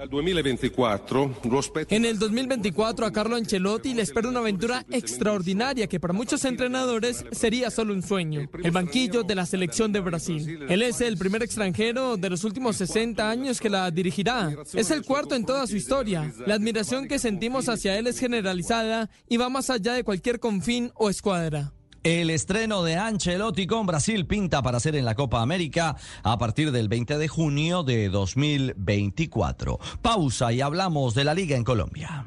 En 1.89 2.05
el 2.05 2.19
2024 2.19 3.07
a 3.07 3.13
Carlo 3.13 3.37
Ancelotti 3.37 3.95
le 3.95 4.03
espera 4.03 4.29
una 4.29 4.41
aventura 4.41 4.85
extraordinaria 4.91 5.87
que 5.87 6.01
para 6.01 6.13
muchos 6.13 6.45
entrenadores 6.45 7.25
sería 7.31 7.71
solo 7.71 7.95
un 7.95 8.03
sueño, 8.03 8.49
el 8.63 8.71
banquillo 8.71 9.23
de 9.23 9.35
la 9.35 9.47
selección 9.47 9.93
de 9.93 10.01
Brasil. 10.01 10.67
Él 10.69 10.83
es 10.83 11.01
el 11.01 11.17
primer 11.17 11.43
extranjero 11.43 12.17
de 12.17 12.31
los 12.31 12.45
últimos 12.45 12.77
60 12.77 13.29
años 13.29 13.61
que 13.61 13.71
la 13.71 13.91
dirigirá. 13.91 14.55
Es 14.75 14.91
el 14.91 15.05
cuarto 15.05 15.35
en 15.35 15.45
toda 15.45 15.67
su 15.67 15.77
historia. 15.77 16.33
La 16.47 16.55
admiración 16.55 17.07
que 17.07 17.19
sentimos 17.19 17.69
hacia 17.69 17.99
él 17.99 18.07
es 18.07 18.19
generalizada 18.19 19.11
y 19.29 19.37
va 19.37 19.49
más 19.49 19.71
allá 19.71 19.95
de 19.95 20.05
cualquier 20.05 20.41
confín 20.41 20.91
o 20.95 21.11
escuadra. 21.11 21.73
El 22.05 22.31
estreno 22.31 22.83
de 22.83 22.97
Ancelotti 22.97 23.69
con 23.69 23.87
Brasil 23.87 24.27
pinta 24.27 24.61
para 24.61 24.81
ser 24.81 24.97
en 24.97 25.05
la 25.05 25.15
Copa 25.15 25.41
América 25.41 25.95
a 26.25 26.37
partir 26.37 26.73
del 26.73 26.89
20 26.89 27.17
de 27.17 27.29
junio 27.29 27.85
de 27.85 28.09
2024. 28.09 29.79
Pausa 30.01 30.53
y 30.53 30.63
hablamos 30.63 31.15
de 31.15 31.23
la 31.23 31.33
liga 31.33 31.57
en 31.57 31.63
Colombia. 31.63 32.27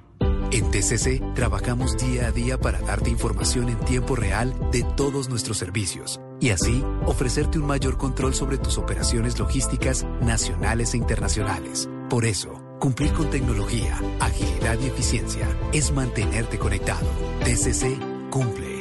En 0.52 0.72
TCC 0.72 1.34
trabajamos 1.34 1.98
día 1.98 2.28
a 2.28 2.32
día 2.32 2.58
para 2.58 2.80
darte 2.80 3.10
información 3.10 3.68
en 3.68 3.78
tiempo 3.80 4.16
real 4.16 4.54
de 4.72 4.84
todos 4.96 5.28
nuestros 5.28 5.58
servicios 5.58 6.22
y 6.40 6.52
así 6.52 6.82
ofrecerte 7.06 7.60
un 7.60 7.66
mayor 7.66 7.98
control 7.98 8.34
sobre 8.34 8.58
tus 8.58 8.78
operaciones 8.78 9.38
logísticas 9.38 10.06
nacionales 10.22 10.94
e 10.94 10.98
internacionales. 10.98 11.90
Por 12.10 12.24
eso, 12.24 12.64
cumplir 12.80 13.12
con 13.12 13.30
tecnología, 13.30 14.00
agilidad 14.22 14.80
y 14.82 14.86
eficiencia 14.86 15.50
es 15.74 15.92
mantenerte 15.92 16.58
conectado. 16.58 17.08
TCC 17.44 18.00
cumple. 18.30 18.75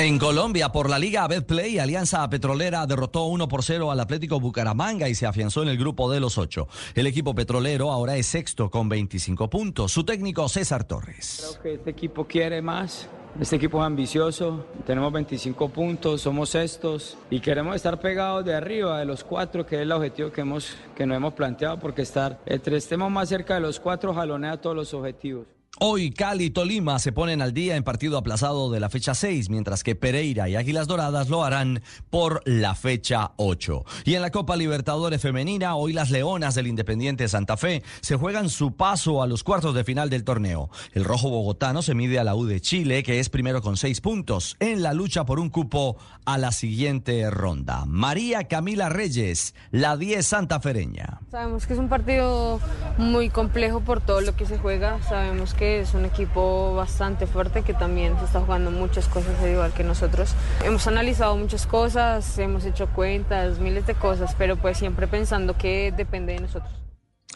En 0.00 0.18
Colombia, 0.18 0.72
por 0.72 0.88
la 0.88 0.98
Liga 0.98 1.28
Betplay, 1.28 1.78
Alianza 1.78 2.26
Petrolera 2.30 2.86
derrotó 2.86 3.24
1 3.24 3.48
por 3.48 3.62
0 3.62 3.90
al 3.90 4.00
Atlético 4.00 4.40
Bucaramanga 4.40 5.10
y 5.10 5.14
se 5.14 5.26
afianzó 5.26 5.62
en 5.62 5.68
el 5.68 5.76
grupo 5.76 6.10
de 6.10 6.20
los 6.20 6.38
ocho. 6.38 6.68
El 6.94 7.06
equipo 7.06 7.34
petrolero 7.34 7.92
ahora 7.92 8.16
es 8.16 8.24
sexto 8.24 8.70
con 8.70 8.88
25 8.88 9.50
puntos. 9.50 9.92
Su 9.92 10.02
técnico 10.02 10.48
César 10.48 10.84
Torres. 10.84 11.58
Creo 11.60 11.62
que 11.62 11.74
este 11.74 11.90
equipo 11.90 12.26
quiere 12.26 12.62
más. 12.62 13.10
Este 13.38 13.56
equipo 13.56 13.78
es 13.78 13.84
ambicioso, 13.84 14.64
tenemos 14.86 15.12
25 15.12 15.68
puntos, 15.68 16.22
somos 16.22 16.48
sextos 16.48 17.18
y 17.30 17.38
queremos 17.40 17.76
estar 17.76 18.00
pegados 18.00 18.42
de 18.42 18.54
arriba 18.54 18.98
de 18.98 19.04
los 19.04 19.22
cuatro, 19.22 19.66
que 19.66 19.76
es 19.76 19.82
el 19.82 19.92
objetivo 19.92 20.32
que, 20.32 20.40
hemos, 20.40 20.76
que 20.96 21.04
nos 21.04 21.18
hemos 21.18 21.34
planteado, 21.34 21.78
porque 21.78 22.00
estar 22.00 22.40
entre 22.46 22.78
estemos 22.78 23.10
más 23.10 23.28
cerca 23.28 23.52
de 23.54 23.60
los 23.60 23.78
cuatro 23.78 24.14
jalonea 24.14 24.56
todos 24.62 24.74
los 24.74 24.94
objetivos. 24.94 25.46
Hoy 25.78 26.10
Cali 26.10 26.46
y 26.46 26.50
Tolima 26.50 26.98
se 26.98 27.12
ponen 27.12 27.40
al 27.40 27.54
día 27.54 27.76
en 27.76 27.84
partido 27.84 28.18
aplazado 28.18 28.72
de 28.72 28.80
la 28.80 28.90
fecha 28.90 29.14
6, 29.14 29.50
mientras 29.50 29.84
que 29.84 29.94
Pereira 29.94 30.48
y 30.48 30.56
Águilas 30.56 30.88
Doradas 30.88 31.28
lo 31.28 31.44
harán 31.44 31.80
por 32.10 32.42
la 32.44 32.74
fecha 32.74 33.30
8. 33.36 33.84
Y 34.04 34.14
en 34.14 34.22
la 34.22 34.32
Copa 34.32 34.56
Libertadores 34.56 35.22
Femenina, 35.22 35.76
hoy 35.76 35.92
las 35.92 36.10
Leonas 36.10 36.56
del 36.56 36.66
Independiente 36.66 37.28
Santa 37.28 37.56
Fe 37.56 37.84
se 38.00 38.16
juegan 38.16 38.50
su 38.50 38.74
paso 38.74 39.22
a 39.22 39.28
los 39.28 39.44
cuartos 39.44 39.72
de 39.76 39.84
final 39.84 40.10
del 40.10 40.24
torneo. 40.24 40.70
El 40.92 41.04
rojo 41.04 41.30
bogotano 41.30 41.82
se 41.82 41.94
mide 41.94 42.18
a 42.18 42.24
la 42.24 42.34
U 42.34 42.46
de 42.46 42.60
Chile, 42.60 43.04
que 43.04 43.20
es 43.20 43.30
primero 43.30 43.62
con 43.62 43.76
seis 43.76 44.00
puntos, 44.00 44.56
en 44.58 44.82
la 44.82 44.92
lucha 44.92 45.24
por 45.24 45.38
un 45.38 45.50
cupo 45.50 45.96
a 46.24 46.36
la 46.36 46.50
siguiente 46.50 47.30
ronda. 47.30 47.84
María 47.86 48.48
Camila 48.48 48.88
Reyes, 48.88 49.54
la 49.70 49.96
10 49.96 50.26
santafereña. 50.26 51.20
Sabemos 51.30 51.66
que 51.66 51.74
es 51.74 51.78
un 51.78 51.88
partido 51.88 52.60
muy 52.98 53.30
complejo 53.30 53.80
por 53.80 54.00
todo 54.00 54.20
lo 54.20 54.34
que 54.34 54.46
se 54.46 54.58
juega, 54.58 55.00
sabemos 55.04 55.54
que 55.54 55.59
es 55.60 55.94
un 55.94 56.04
equipo 56.04 56.74
bastante 56.74 57.26
fuerte 57.26 57.62
que 57.62 57.74
también 57.74 58.14
está 58.22 58.40
jugando 58.40 58.70
muchas 58.70 59.08
cosas 59.08 59.34
igual 59.46 59.72
que 59.72 59.84
nosotros. 59.84 60.34
Hemos 60.64 60.86
analizado 60.86 61.36
muchas 61.36 61.66
cosas, 61.66 62.38
hemos 62.38 62.64
hecho 62.64 62.88
cuentas, 62.88 63.58
miles 63.58 63.86
de 63.86 63.94
cosas, 63.94 64.34
pero 64.36 64.56
pues 64.56 64.78
siempre 64.78 65.06
pensando 65.06 65.56
que 65.56 65.92
depende 65.96 66.34
de 66.34 66.40
nosotros. 66.40 66.72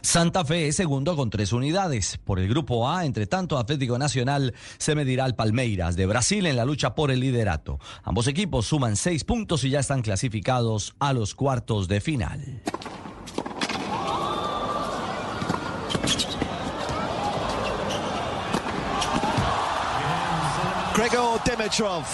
Santa 0.03 0.45
Fe 0.45 0.69
es 0.69 0.77
segundo 0.77 1.17
con 1.17 1.31
tres 1.31 1.53
unidades. 1.53 2.19
Por 2.23 2.39
el 2.39 2.47
grupo 2.47 2.89
A, 2.89 3.07
entre 3.07 3.27
tanto, 3.27 3.57
Atlético 3.57 3.99
Nacional 3.99 4.53
se 4.77 4.95
medirá 4.95 5.25
al 5.25 5.35
Palmeiras 5.35 5.97
de 5.97 6.05
Brasil 6.05 6.45
en 6.47 6.57
la 6.57 6.67
lucha 6.67 6.95
por 6.95 7.11
el 7.11 7.21
liderato. 7.21 7.79
Ambos 8.03 8.27
equipos 8.29 8.67
suman 8.67 8.97
seis 8.97 9.25
puntos 9.25 9.65
y 9.65 9.71
ya 9.71 9.81
están 9.81 10.03
clasificados 10.03 10.95
a 10.99 11.15
los 11.15 11.35
cuartos 11.35 11.89
de 11.89 12.01
final. 12.03 12.63
Gregor 20.97 21.41
Dimitrov 21.45 22.05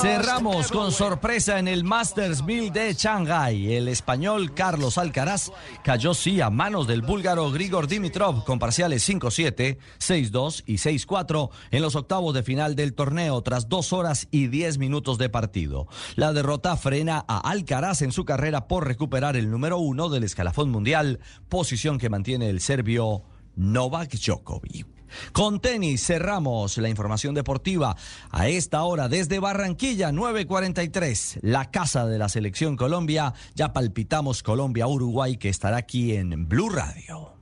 Cerramos 0.00 0.72
con 0.72 0.90
sorpresa 0.90 1.58
en 1.58 1.68
el 1.68 1.84
Masters 1.84 2.42
1000 2.42 2.72
de 2.72 2.94
Shanghai. 2.94 3.74
El 3.74 3.88
español 3.88 4.54
Carlos 4.54 4.98
Alcaraz 4.98 5.52
cayó 5.84 6.14
sí 6.14 6.40
a 6.40 6.50
manos 6.50 6.86
del 6.86 7.02
búlgaro 7.02 7.50
Grigor 7.52 7.86
Dimitrov 7.86 8.44
con 8.44 8.58
parciales 8.58 9.08
5-7, 9.08 9.78
6-2 10.00 10.64
y 10.66 10.74
6-4 10.76 11.50
en 11.70 11.82
los 11.82 11.94
octavos 11.94 12.34
de 12.34 12.42
final 12.42 12.74
del 12.74 12.94
torneo 12.94 13.40
tras 13.42 13.68
dos 13.68 13.92
horas 13.92 14.26
y 14.30 14.48
diez 14.48 14.78
minutos 14.78 15.18
de 15.18 15.28
partido. 15.28 15.86
La 16.16 16.32
derrota 16.32 16.76
frena 16.76 17.24
a 17.28 17.38
Alcaraz 17.38 18.02
en 18.02 18.12
su 18.12 18.24
carrera 18.24 18.66
por 18.66 18.86
recuperar 18.86 19.36
el 19.36 19.50
número 19.50 19.78
uno 19.78 20.08
del 20.08 20.24
escalafón 20.24 20.70
mundial, 20.70 21.20
posición 21.48 21.98
que 21.98 22.10
mantiene 22.10 22.48
el 22.48 22.60
serbio 22.60 23.22
Novak 23.54 24.10
Djokovic. 24.14 24.97
Con 25.32 25.60
tenis 25.60 26.04
cerramos 26.04 26.78
la 26.78 26.88
información 26.88 27.34
deportiva 27.34 27.96
a 28.30 28.48
esta 28.48 28.82
hora 28.82 29.08
desde 29.08 29.38
Barranquilla 29.38 30.10
9:43, 30.12 31.38
la 31.42 31.70
casa 31.70 32.06
de 32.06 32.18
la 32.18 32.28
selección 32.28 32.76
Colombia. 32.76 33.34
Ya 33.54 33.72
palpitamos 33.72 34.42
Colombia-Uruguay 34.42 35.36
que 35.36 35.48
estará 35.48 35.78
aquí 35.78 36.14
en 36.14 36.48
Blue 36.48 36.70
Radio. 36.70 37.32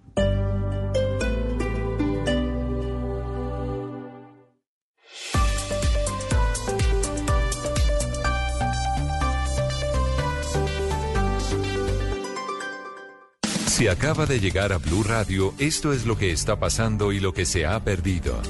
Si 13.77 13.89
acaba 13.89 14.25
de 14.25 14.41
llegar 14.41 14.73
a 14.73 14.79
Blue 14.79 15.03
Radio, 15.03 15.53
esto 15.59 15.93
es 15.93 16.07
lo 16.07 16.17
que 16.17 16.33
está 16.33 16.59
pasando 16.59 17.13
y 17.13 17.21
lo 17.21 17.35
que 17.35 17.45
se 17.45 17.67
ha 17.67 17.79
perdido. 17.85 18.41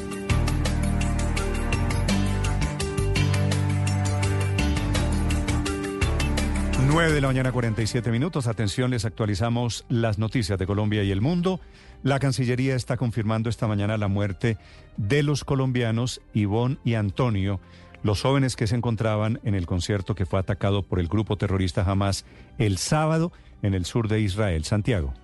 Nueve 6.87 7.12
de 7.12 7.21
la 7.21 7.26
mañana 7.26 7.51
47 7.51 8.12
minutos. 8.12 8.47
Atención, 8.47 8.92
les 8.92 9.05
actualizamos 9.05 9.85
las 9.89 10.21
noticias 10.21 10.60
de 10.60 10.67
Colombia 10.69 11.03
y 11.03 11.10
el 11.10 11.21
mundo. 11.21 11.59
La 12.05 12.21
Cancillería 12.21 12.76
está 12.76 12.97
confirmando 12.97 13.51
esta 13.51 13.67
mañana 13.67 13.99
la 13.99 14.07
muerte 14.07 14.59
de 14.97 15.25
los 15.25 15.42
colombianos 15.42 16.21
Ivonne 16.35 16.78
y 16.85 16.94
Antonio, 16.94 17.59
los 18.05 18.23
jóvenes 18.23 18.55
que 18.55 18.69
se 18.69 18.76
encontraban 18.76 19.41
en 19.42 19.57
el 19.57 19.67
concierto 19.67 20.15
que 20.15 20.25
fue 20.25 20.39
atacado 20.39 20.85
por 20.85 21.01
el 21.01 21.09
grupo 21.09 21.37
terrorista 21.37 21.83
Hamas 21.83 22.25
el 22.59 22.78
sábado 22.78 23.33
en 23.62 23.74
el 23.74 23.85
sur 23.85 24.08
de 24.08 24.21
Israel. 24.21 24.65
Santiago. 24.65 25.15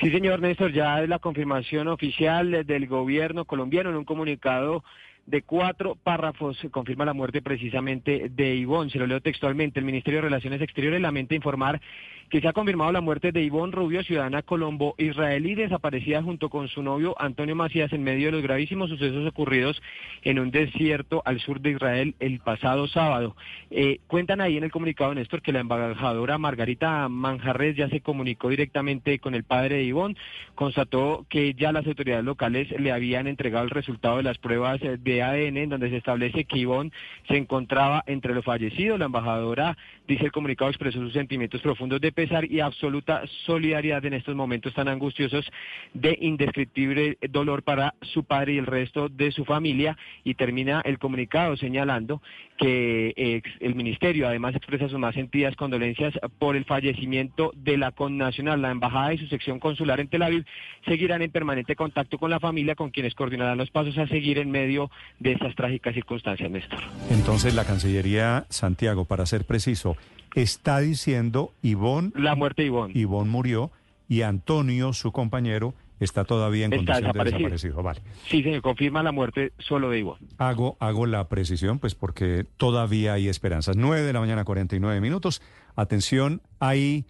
Sí, 0.00 0.10
señor 0.10 0.40
Néstor, 0.40 0.72
ya 0.72 1.02
es 1.02 1.08
la 1.08 1.18
confirmación 1.18 1.88
oficial 1.88 2.64
del 2.64 2.86
gobierno 2.86 3.44
colombiano 3.44 3.90
en 3.90 3.96
un 3.96 4.04
comunicado 4.04 4.84
de 5.28 5.42
cuatro 5.42 5.94
párrafos 5.94 6.56
confirma 6.70 7.04
la 7.04 7.12
muerte 7.12 7.42
precisamente 7.42 8.30
de 8.30 8.54
Ivonne. 8.54 8.90
Se 8.90 8.98
lo 8.98 9.06
leo 9.06 9.20
textualmente. 9.20 9.78
El 9.78 9.84
Ministerio 9.84 10.18
de 10.18 10.28
Relaciones 10.28 10.62
Exteriores 10.62 11.02
lamenta 11.02 11.34
informar 11.34 11.82
que 12.28 12.40
se 12.40 12.48
ha 12.48 12.52
confirmado 12.52 12.92
la 12.92 13.00
muerte 13.00 13.32
de 13.32 13.42
Ivonne 13.42 13.72
Rubio, 13.72 14.02
ciudadana 14.02 14.42
colombo-israelí, 14.42 15.54
desaparecida 15.54 16.22
junto 16.22 16.50
con 16.50 16.68
su 16.68 16.82
novio 16.82 17.14
Antonio 17.18 17.56
Macías 17.56 17.92
en 17.92 18.02
medio 18.02 18.26
de 18.26 18.32
los 18.32 18.42
gravísimos 18.42 18.90
sucesos 18.90 19.26
ocurridos 19.26 19.80
en 20.22 20.38
un 20.38 20.50
desierto 20.50 21.22
al 21.24 21.40
sur 21.40 21.60
de 21.60 21.70
Israel 21.70 22.14
el 22.20 22.40
pasado 22.40 22.86
sábado. 22.88 23.34
Eh, 23.70 24.00
cuentan 24.06 24.40
ahí 24.40 24.56
en 24.56 24.64
el 24.64 24.70
comunicado, 24.70 25.14
Néstor, 25.14 25.42
que 25.42 25.52
la 25.52 25.60
embajadora 25.60 26.38
Margarita 26.38 27.08
Manjarres 27.08 27.76
ya 27.76 27.88
se 27.88 28.00
comunicó 28.00 28.48
directamente 28.48 29.18
con 29.18 29.34
el 29.34 29.44
padre 29.44 29.76
de 29.76 29.84
Ivonne, 29.84 30.16
constató 30.54 31.24
que 31.28 31.54
ya 31.54 31.72
las 31.72 31.86
autoridades 31.86 32.24
locales 32.24 32.68
le 32.78 32.92
habían 32.92 33.26
entregado 33.26 33.64
el 33.64 33.70
resultado 33.70 34.18
de 34.18 34.22
las 34.22 34.38
pruebas 34.38 34.80
de 34.80 35.22
ADN, 35.22 35.56
en 35.56 35.68
donde 35.70 35.90
se 35.90 35.96
establece 35.96 36.44
que 36.44 36.58
Ivonne 36.58 36.92
se 37.26 37.36
encontraba 37.36 38.04
entre 38.06 38.34
los 38.34 38.44
fallecidos. 38.44 38.98
La 38.98 39.06
embajadora, 39.06 39.76
dice 40.06 40.26
el 40.26 40.32
comunicado, 40.32 40.70
expresó 40.70 40.98
sus 40.98 41.12
sentimientos 41.12 41.60
profundos 41.60 42.00
de 42.00 42.12
y 42.48 42.60
absoluta 42.60 43.22
solidaridad 43.46 44.04
en 44.04 44.14
estos 44.14 44.34
momentos 44.34 44.74
tan 44.74 44.88
angustiosos 44.88 45.48
de 45.94 46.18
indescriptible 46.20 47.16
dolor 47.30 47.62
para 47.62 47.94
su 48.02 48.24
padre 48.24 48.54
y 48.54 48.58
el 48.58 48.66
resto 48.66 49.08
de 49.08 49.30
su 49.30 49.44
familia. 49.44 49.96
Y 50.24 50.34
termina 50.34 50.80
el 50.84 50.98
comunicado 50.98 51.56
señalando 51.56 52.20
que 52.56 53.14
eh, 53.16 53.42
el 53.60 53.74
ministerio 53.76 54.26
además 54.26 54.54
expresa 54.56 54.88
sus 54.88 54.98
más 54.98 55.14
sentidas 55.14 55.54
condolencias 55.54 56.12
por 56.38 56.56
el 56.56 56.64
fallecimiento 56.64 57.52
de 57.54 57.76
la 57.76 57.92
connacional. 57.92 58.60
La 58.60 58.72
embajada 58.72 59.14
y 59.14 59.18
su 59.18 59.28
sección 59.28 59.60
consular 59.60 60.00
en 60.00 60.08
Tel 60.08 60.22
Aviv 60.22 60.44
seguirán 60.86 61.22
en 61.22 61.30
permanente 61.30 61.76
contacto 61.76 62.18
con 62.18 62.30
la 62.30 62.40
familia, 62.40 62.74
con 62.74 62.90
quienes 62.90 63.14
coordinarán 63.14 63.58
los 63.58 63.70
pasos 63.70 63.96
a 63.96 64.08
seguir 64.08 64.38
en 64.38 64.50
medio 64.50 64.90
de 65.20 65.32
estas 65.32 65.54
trágicas 65.54 65.94
circunstancias, 65.94 66.50
Néstor. 66.50 66.80
Entonces 67.10 67.54
la 67.54 67.64
Cancillería 67.64 68.44
Santiago, 68.48 69.04
para 69.04 69.24
ser 69.24 69.44
preciso, 69.44 69.96
está 70.34 70.80
diciendo 70.80 71.52
Ivón... 71.62 72.12
La 72.16 72.34
muerte 72.34 72.62
de 72.62 72.68
Ivón. 72.68 72.90
Ivón 72.94 73.28
murió 73.28 73.70
y 74.08 74.22
Antonio, 74.22 74.92
su 74.92 75.12
compañero, 75.12 75.74
está 76.00 76.24
todavía 76.24 76.64
en 76.66 76.72
Está 76.72 76.94
condición 76.94 77.02
de 77.02 77.24
desaparecido. 77.30 77.50
desaparecido. 77.50 77.82
Vale. 77.82 78.00
Sí, 78.28 78.42
se 78.42 78.60
confirma 78.62 79.02
la 79.02 79.12
muerte 79.12 79.52
solo 79.58 79.90
de 79.90 79.98
Ivón. 79.98 80.18
Hago, 80.38 80.76
hago 80.80 81.06
la 81.06 81.28
precisión, 81.28 81.78
pues 81.78 81.94
porque 81.94 82.46
todavía 82.56 83.14
hay 83.14 83.28
esperanzas. 83.28 83.76
9 83.76 84.02
de 84.02 84.12
la 84.12 84.20
mañana, 84.20 84.44
49 84.44 85.00
minutos. 85.00 85.42
Atención, 85.76 86.40
hay 86.60 87.04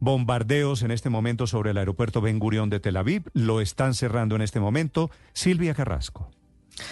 bombardeos 0.00 0.82
en 0.82 0.90
este 0.90 1.10
momento 1.10 1.46
sobre 1.46 1.70
el 1.70 1.78
aeropuerto 1.78 2.20
Ben 2.20 2.38
Gurión 2.38 2.70
de 2.70 2.80
Tel 2.80 2.96
Aviv. 2.96 3.22
Lo 3.34 3.60
están 3.60 3.94
cerrando 3.94 4.34
en 4.36 4.42
este 4.42 4.58
momento. 4.60 5.10
Silvia 5.32 5.74
Carrasco. 5.74 6.28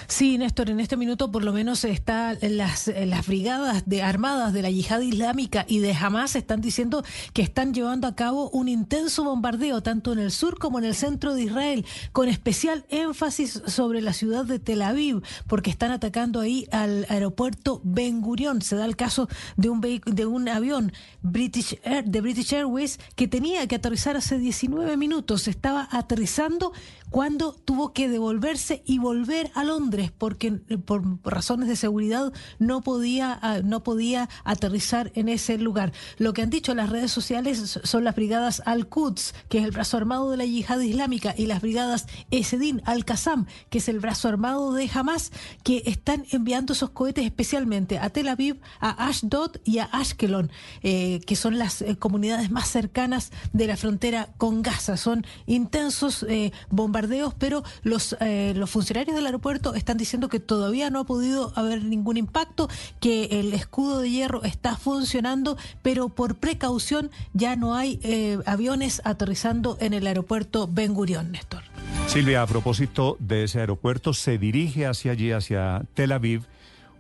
Sí, 0.09 0.37
Néstor, 0.37 0.69
en 0.71 0.79
este 0.79 0.97
minuto 0.99 1.33
por 1.33 1.43
lo 1.43 1.53
menos 1.55 1.85
está 1.85 2.37
las, 2.43 2.89
las 3.07 3.27
brigadas 3.27 3.85
de 3.87 4.03
armadas 4.03 4.53
de 4.53 4.61
la 4.63 4.71
yihad 4.71 5.01
islámica 5.01 5.65
y 5.67 5.79
de 5.79 5.95
Hamas 5.95 6.37
están 6.37 6.61
diciendo 6.61 7.03
que 7.33 7.41
están 7.43 7.73
llevando 7.73 8.07
a 8.07 8.15
cabo 8.15 8.51
un 8.51 8.69
intenso 8.69 9.25
bombardeo 9.25 9.83
tanto 9.83 10.13
en 10.13 10.19
el 10.19 10.33
sur 10.33 10.59
como 10.59 10.79
en 10.79 10.85
el 10.85 10.95
centro 10.95 11.35
de 11.35 11.45
Israel, 11.45 11.87
con 12.13 12.29
especial 12.29 12.85
énfasis 12.91 13.63
sobre 13.67 14.03
la 14.03 14.13
ciudad 14.13 14.45
de 14.45 14.59
Tel 14.59 14.83
Aviv, 14.83 15.23
porque 15.47 15.71
están 15.71 15.93
atacando 15.93 16.41
ahí 16.41 16.67
al 16.73 17.07
aeropuerto 17.09 17.81
Ben 17.83 18.21
Gurion. 18.21 18.61
Se 18.61 18.77
da 18.77 18.85
el 18.85 18.97
caso 18.97 19.29
de 19.57 19.71
un 19.71 19.81
de 19.81 20.27
un 20.27 20.49
avión 20.49 20.93
British 21.23 21.79
Air- 21.85 22.05
de 22.05 22.21
British 22.21 22.53
Airways 22.53 23.01
que 23.17 23.29
tenía 23.29 23.67
que 23.67 23.77
aterrizar 23.77 24.17
hace 24.17 24.39
19 24.39 24.97
minutos. 24.99 25.49
Estaba 25.49 25.89
aterrizando 25.91 26.73
cuando 27.09 27.55
tuvo 27.55 27.93
que 27.93 28.09
devolverse 28.09 28.83
y 28.87 28.99
volver 28.99 29.51
al 29.55 29.70
Londres 29.71 30.11
porque 30.17 30.53
por 30.85 31.03
razones 31.25 31.69
de 31.69 31.77
seguridad 31.77 32.33
no 32.59 32.83
podía, 32.83 33.63
no 33.65 33.83
podía 33.85 34.29
aterrizar 34.45 35.13
en 35.15 35.29
ese 35.29 35.59
lugar. 35.59 35.93
Lo 36.19 36.33
que 36.33 36.43
han 36.43 36.51
dicho 36.51 36.75
las 36.75 36.91
redes 36.91 37.13
sociales 37.13 37.79
son 37.83 38.05
las 38.05 38.17
brigadas 38.17 38.63
Al-Quds, 38.67 39.35
que 39.49 39.59
es 39.59 39.65
el 39.65 39.71
brazo 39.71 39.97
armado 39.97 40.31
de 40.31 40.37
la 40.37 40.45
yihad 40.45 40.81
islámica, 40.81 41.35
y 41.37 41.47
las 41.47 41.61
brigadas 41.61 42.07
Esedin 42.31 42.83
Al-Qassam, 42.85 43.47
que 43.69 43.79
es 43.79 43.89
el 43.89 44.01
brazo 44.01 44.29
armado 44.29 44.73
de 44.73 44.91
Hamas, 44.93 45.31
que 45.63 45.83
están 45.87 46.25
enviando 46.31 46.73
esos 46.73 46.91
cohetes 46.91 47.25
especialmente 47.25 47.99
a 47.99 48.11
Tel 48.11 48.29
Aviv, 48.29 48.61
a 48.81 49.07
Ashdod 49.07 49.57
y 49.65 49.79
a 49.79 49.85
Ashkelon, 49.85 50.51
eh, 50.83 51.21
que 51.27 51.37
son 51.37 51.59
las 51.59 51.83
eh, 51.83 51.97
comunidades 51.97 52.51
más 52.51 52.69
cercanas 52.69 53.31
de 53.53 53.67
la 53.67 53.77
frontera 53.77 54.31
con 54.37 54.63
Gaza. 54.63 54.97
Son 54.97 55.25
intensos 55.47 56.25
eh, 56.29 56.53
bombardeos, 56.71 57.35
pero 57.35 57.63
los, 57.83 58.17
los 58.55 58.71
funcionarios 58.71 59.15
del 59.15 59.27
aeropuerto 59.27 59.60
están 59.75 59.97
diciendo 59.97 60.29
que 60.29 60.41
todavía 60.41 60.91
no 60.91 61.01
ha 61.01 61.05
podido 61.05 61.53
haber 61.57 61.85
ningún 61.85 62.17
impacto, 62.17 62.69
que 63.01 63.41
el 63.41 63.53
escudo 63.53 64.01
de 64.01 64.11
hierro 64.11 64.43
está 64.45 64.77
funcionando, 64.77 65.57
pero 65.83 66.09
por 66.09 66.37
precaución 66.37 67.11
ya 67.33 67.57
no 67.57 67.75
hay 67.75 68.01
aviones 68.47 69.01
aterrizando 69.05 69.77
en 69.81 69.95
el 69.95 70.07
aeropuerto 70.07 70.69
Ben 70.71 70.95
Gurion, 70.95 71.33
Néstor. 71.33 71.63
Silvia, 72.07 72.43
a 72.43 72.47
propósito 72.47 73.17
de 73.21 73.45
ese 73.45 73.61
aeropuerto, 73.61 74.13
se 74.13 74.39
dirige 74.39 74.87
hacia 74.87 75.13
allí, 75.13 75.33
hacia 75.33 75.83
Tel 75.95 76.13
Aviv, 76.13 76.43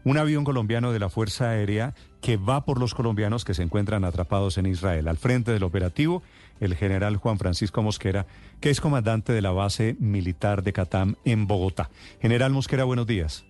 un 0.05 0.17
avión 0.19 0.45
colombiano 0.45 0.93
de 0.93 0.99
la 0.99 1.11
Fuerza 1.11 1.51
Aérea 1.51 1.95
que 2.21 2.37
va 2.37 2.65
por 2.65 2.79
los 2.79 2.95
colombianos 2.95 3.45
que 3.45 3.55
se 3.55 3.63
encuentran 3.63 4.05
atrapados 4.05 4.57
en 4.59 4.67
Israel. 4.67 5.09
Al 5.09 5.17
frente 5.17 5.53
del 5.53 5.63
operativo, 5.63 6.23
el 6.61 6.77
general 6.77 7.17
Juan 7.17 7.39
Francisco 7.39 7.83
Mosquera, 7.83 8.27
que 8.61 8.71
es 8.71 8.81
comandante 8.81 9.33
de 9.33 9.43
la 9.43 9.51
base 9.51 9.97
militar 9.99 10.63
de 10.63 10.73
Catam 10.73 11.17
en 11.25 11.47
Bogotá. 11.47 11.91
General 12.21 12.53
Mosquera, 12.53 12.85
buenos 12.85 13.07
días. 13.07 13.45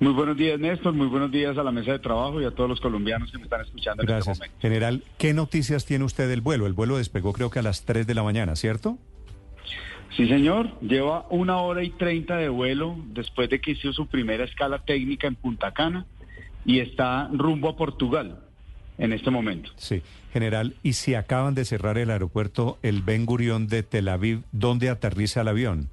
Muy 0.00 0.12
buenos 0.14 0.36
días, 0.36 0.58
Néstor. 0.58 0.94
Muy 0.94 1.06
buenos 1.06 1.30
días 1.30 1.56
a 1.56 1.62
la 1.62 1.70
mesa 1.70 1.92
de 1.92 2.00
trabajo 2.00 2.42
y 2.42 2.44
a 2.44 2.50
todos 2.50 2.68
los 2.68 2.80
colombianos 2.80 3.30
que 3.30 3.38
me 3.38 3.44
están 3.44 3.60
escuchando 3.60 4.02
Gracias. 4.02 4.26
en 4.26 4.32
este 4.32 4.44
momento. 4.46 4.60
General, 4.60 5.04
¿qué 5.16 5.32
noticias 5.32 5.86
tiene 5.86 6.04
usted 6.04 6.28
del 6.28 6.40
vuelo? 6.40 6.66
El 6.66 6.72
vuelo 6.72 6.96
despegó 6.96 7.32
creo 7.32 7.50
que 7.50 7.60
a 7.60 7.62
las 7.62 7.84
3 7.84 8.06
de 8.06 8.14
la 8.14 8.24
mañana, 8.24 8.56
¿cierto? 8.56 8.98
Sí, 10.16 10.26
señor. 10.26 10.78
Lleva 10.80 11.26
una 11.30 11.58
hora 11.58 11.84
y 11.84 11.90
treinta 11.90 12.36
de 12.36 12.48
vuelo 12.48 12.96
después 13.12 13.48
de 13.48 13.60
que 13.60 13.72
hizo 13.72 13.92
su 13.92 14.08
primera 14.08 14.44
escala 14.44 14.80
técnica 14.80 15.28
en 15.28 15.36
Punta 15.36 15.72
Cana 15.72 16.06
y 16.64 16.80
está 16.80 17.28
rumbo 17.32 17.68
a 17.68 17.76
Portugal 17.76 18.41
en 19.02 19.12
este 19.12 19.30
momento. 19.30 19.70
Sí, 19.76 20.00
general. 20.32 20.74
Y 20.84 20.92
si 20.92 21.14
acaban 21.14 21.54
de 21.54 21.64
cerrar 21.64 21.98
el 21.98 22.10
aeropuerto, 22.10 22.78
el 22.82 23.02
Ben 23.02 23.26
Gurión 23.26 23.66
de 23.66 23.82
Tel 23.82 24.08
Aviv, 24.08 24.42
¿dónde 24.52 24.88
aterriza 24.88 25.40
el 25.40 25.48
avión? 25.48 25.90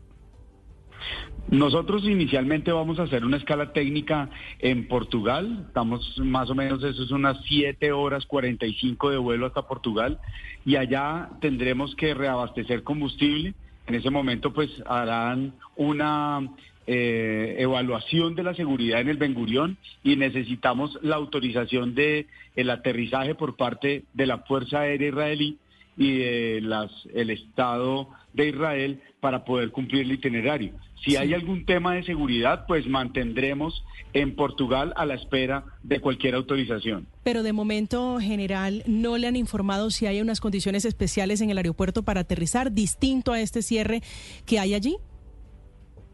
Nosotros 1.50 2.04
inicialmente 2.04 2.72
vamos 2.72 3.00
a 3.00 3.04
hacer 3.04 3.26
una 3.26 3.38
escala 3.38 3.74
técnica 3.74 4.30
en 4.60 4.88
Portugal. 4.88 5.66
Estamos 5.68 6.20
más 6.20 6.52
o 6.52 6.56
menos, 6.56 6.84
eso 6.84 7.02
es 7.02 7.10
unas 7.10 7.38
7 7.48 7.92
horas 7.92 8.28
45 8.28 9.10
de 9.10 9.18
vuelo 9.18 9.48
hasta 9.48 9.68
Portugal. 9.68 10.20
Y 10.64 10.76
allá 10.76 11.30
tendremos 11.42 11.96
que 11.96 12.14
reabastecer 12.14 12.84
combustible 12.84 13.56
en 13.90 13.96
ese 13.96 14.12
momento 14.12 14.54
pues 14.54 14.70
harán 14.86 15.56
una 15.76 16.48
eh, 16.92 17.58
evaluación 17.60 18.34
de 18.34 18.42
la 18.42 18.56
seguridad 18.56 19.00
en 19.00 19.10
el 19.10 19.18
Ben 19.18 19.36
Gurión 19.36 19.78
y 20.04 20.16
necesitamos 20.16 20.98
la 21.04 21.18
autorización 21.18 21.94
de 21.94 22.26
el 22.56 22.72
aterrizaje 22.72 23.36
por 23.36 23.56
parte 23.56 24.06
de 24.16 24.26
la 24.26 24.40
Fuerza 24.40 24.80
Aérea 24.80 25.10
Israelí 25.10 25.60
y 25.98 26.18
de 26.18 26.62
las, 26.62 26.90
el 27.14 27.30
Estado 27.30 28.10
de 28.34 28.50
Israel 28.50 29.04
para 29.20 29.46
poder 29.46 29.70
cumplir 29.70 30.02
el 30.02 30.14
itinerario. 30.14 30.74
Si 31.06 31.16
hay 31.16 31.36
algún 31.36 31.64
tema 31.64 31.94
de 31.94 32.02
seguridad, 32.02 32.66
pues 32.68 32.88
mantendremos 32.88 33.84
en 34.14 34.36
Portugal 34.36 34.92
a 34.96 35.06
la 35.06 35.14
espera 35.14 35.66
de 35.84 36.00
cualquier 36.00 36.34
autorización. 36.34 37.06
Pero 37.24 37.44
de 37.44 37.54
momento, 37.54 38.18
general, 38.20 38.82
no 38.88 39.20
le 39.20 39.28
han 39.28 39.36
informado 39.36 39.92
si 39.92 40.08
hay 40.08 40.22
unas 40.22 40.42
condiciones 40.42 40.86
especiales 40.86 41.42
en 41.42 41.52
el 41.52 41.58
aeropuerto 41.58 42.02
para 42.02 42.22
aterrizar, 42.22 42.72
distinto 42.72 43.32
a 43.32 43.42
este 43.42 43.62
cierre 43.62 44.02
que 44.48 44.58
hay 44.58 44.74
allí. 44.74 44.98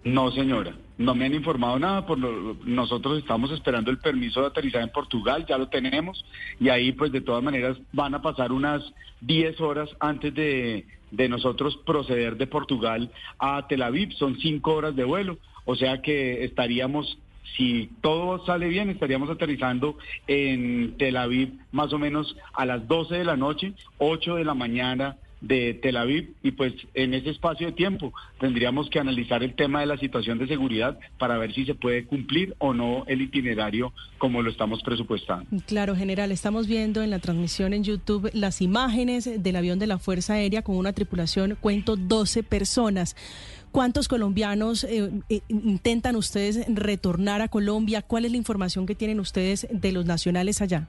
No, 0.06 0.32
señora, 0.32 0.76
no 1.00 1.16
me 1.16 1.26
han 1.26 1.34
informado 1.34 1.80
nada. 1.80 2.06
Por 2.06 2.20
nosotros 2.20 3.18
estamos 3.18 3.50
esperando 3.50 3.90
el 3.90 3.98
permiso 3.98 4.42
de 4.42 4.48
aterrizar 4.48 4.84
en 4.84 4.90
Portugal, 4.90 5.48
ya 5.50 5.58
lo 5.58 5.68
tenemos, 5.68 6.24
y 6.60 6.70
ahí 6.70 6.92
pues 6.92 7.12
de 7.12 7.22
todas 7.22 7.44
maneras 7.44 7.76
van 7.92 8.14
a 8.14 8.22
pasar 8.22 8.52
unas 8.52 8.84
10 9.22 9.60
horas 9.62 9.90
antes 10.00 10.32
de, 10.36 10.86
de 11.10 11.28
nosotros 11.28 11.78
proceder 11.88 12.38
de 12.38 12.46
Portugal 12.46 13.12
a 13.40 13.66
Tel 13.68 13.82
Aviv. 13.82 14.12
Son 14.14 14.38
5 14.38 14.74
horas 14.76 14.96
de 14.96 15.06
vuelo, 15.06 15.40
o 15.66 15.76
sea 15.76 16.04
que 16.04 16.44
estaríamos 16.44 17.18
si 17.58 17.90
todo 18.02 18.46
sale 18.46 18.68
bien, 18.68 18.90
estaríamos 18.90 19.30
aterrizando 19.30 19.98
en 20.28 20.98
Tel 20.98 21.18
Aviv 21.18 21.54
más 21.72 21.94
o 21.94 21.98
menos 21.98 22.36
a 22.54 22.66
las 22.66 22.88
12 22.88 23.16
de 23.16 23.24
la 23.24 23.38
noche, 23.38 23.74
8 23.98 24.36
de 24.36 24.46
la 24.46 24.54
mañana 24.54 25.18
de 25.46 25.76
Tel 25.76 25.98
Aviv 25.98 26.34
y 26.42 26.52
pues 26.52 26.74
en 26.96 27.14
ese 27.14 27.30
espacio 27.30 27.68
de 27.68 27.74
tiempo 27.74 28.12
tendríamos 28.40 28.90
que 28.90 29.00
analizar 29.00 29.44
el 29.44 29.54
tema 29.54 29.82
de 29.82 29.86
la 29.86 29.98
situación 29.98 30.40
de 30.40 30.48
seguridad 30.48 30.98
para 31.20 31.38
ver 31.38 31.54
si 31.54 31.66
se 31.66 31.76
puede 31.76 32.06
cumplir 32.06 32.56
o 32.58 32.74
no 32.74 33.04
el 33.08 33.22
itinerario 33.22 33.94
como 34.18 34.42
lo 34.42 34.50
estamos 34.50 34.82
presupuestando. 34.82 35.46
Claro, 35.68 35.96
general, 35.96 36.32
estamos 36.32 36.68
viendo 36.68 37.04
en 37.04 37.12
la 37.12 37.20
transmisión 37.20 37.74
en 37.74 37.84
YouTube 37.84 38.30
las 38.34 38.62
imágenes 38.62 39.30
del 39.42 39.56
avión 39.56 39.78
de 39.78 39.88
la 39.88 40.00
Fuerza 40.00 40.34
Aérea 40.34 40.64
con 40.64 40.78
una 40.78 40.94
tripulación, 40.94 41.58
cuento 41.62 41.96
12 41.96 42.42
personas. 42.42 43.16
¿Cuántos 43.72 44.08
colombianos 44.08 44.84
eh, 44.86 45.12
eh, 45.30 45.42
intentan 45.50 46.16
ustedes 46.16 46.66
retornar 46.74 47.42
a 47.42 47.50
Colombia? 47.50 48.02
¿Cuál 48.02 48.26
es 48.26 48.32
la 48.32 48.38
información 48.38 48.86
que 48.86 48.96
tienen 48.96 49.20
ustedes 49.20 49.68
de 49.70 49.92
los 49.92 50.06
nacionales 50.06 50.62
allá? 50.62 50.88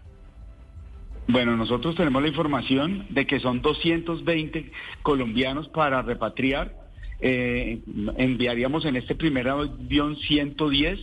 Bueno, 1.29 1.57
nosotros 1.57 1.97
tenemos 1.97 2.23
la 2.23 2.29
información 2.29 3.07
de 3.11 3.27
que 3.27 3.41
son 3.41 3.61
220 3.61 4.71
colombianos 5.03 5.69
para 5.69 6.01
repatriar. 6.03 6.73
Eh, 7.21 7.81
enviaríamos 8.17 8.85
en 8.85 8.97
este 8.97 9.17
primer 9.17 9.49
avión 9.49 10.17
110 10.17 11.01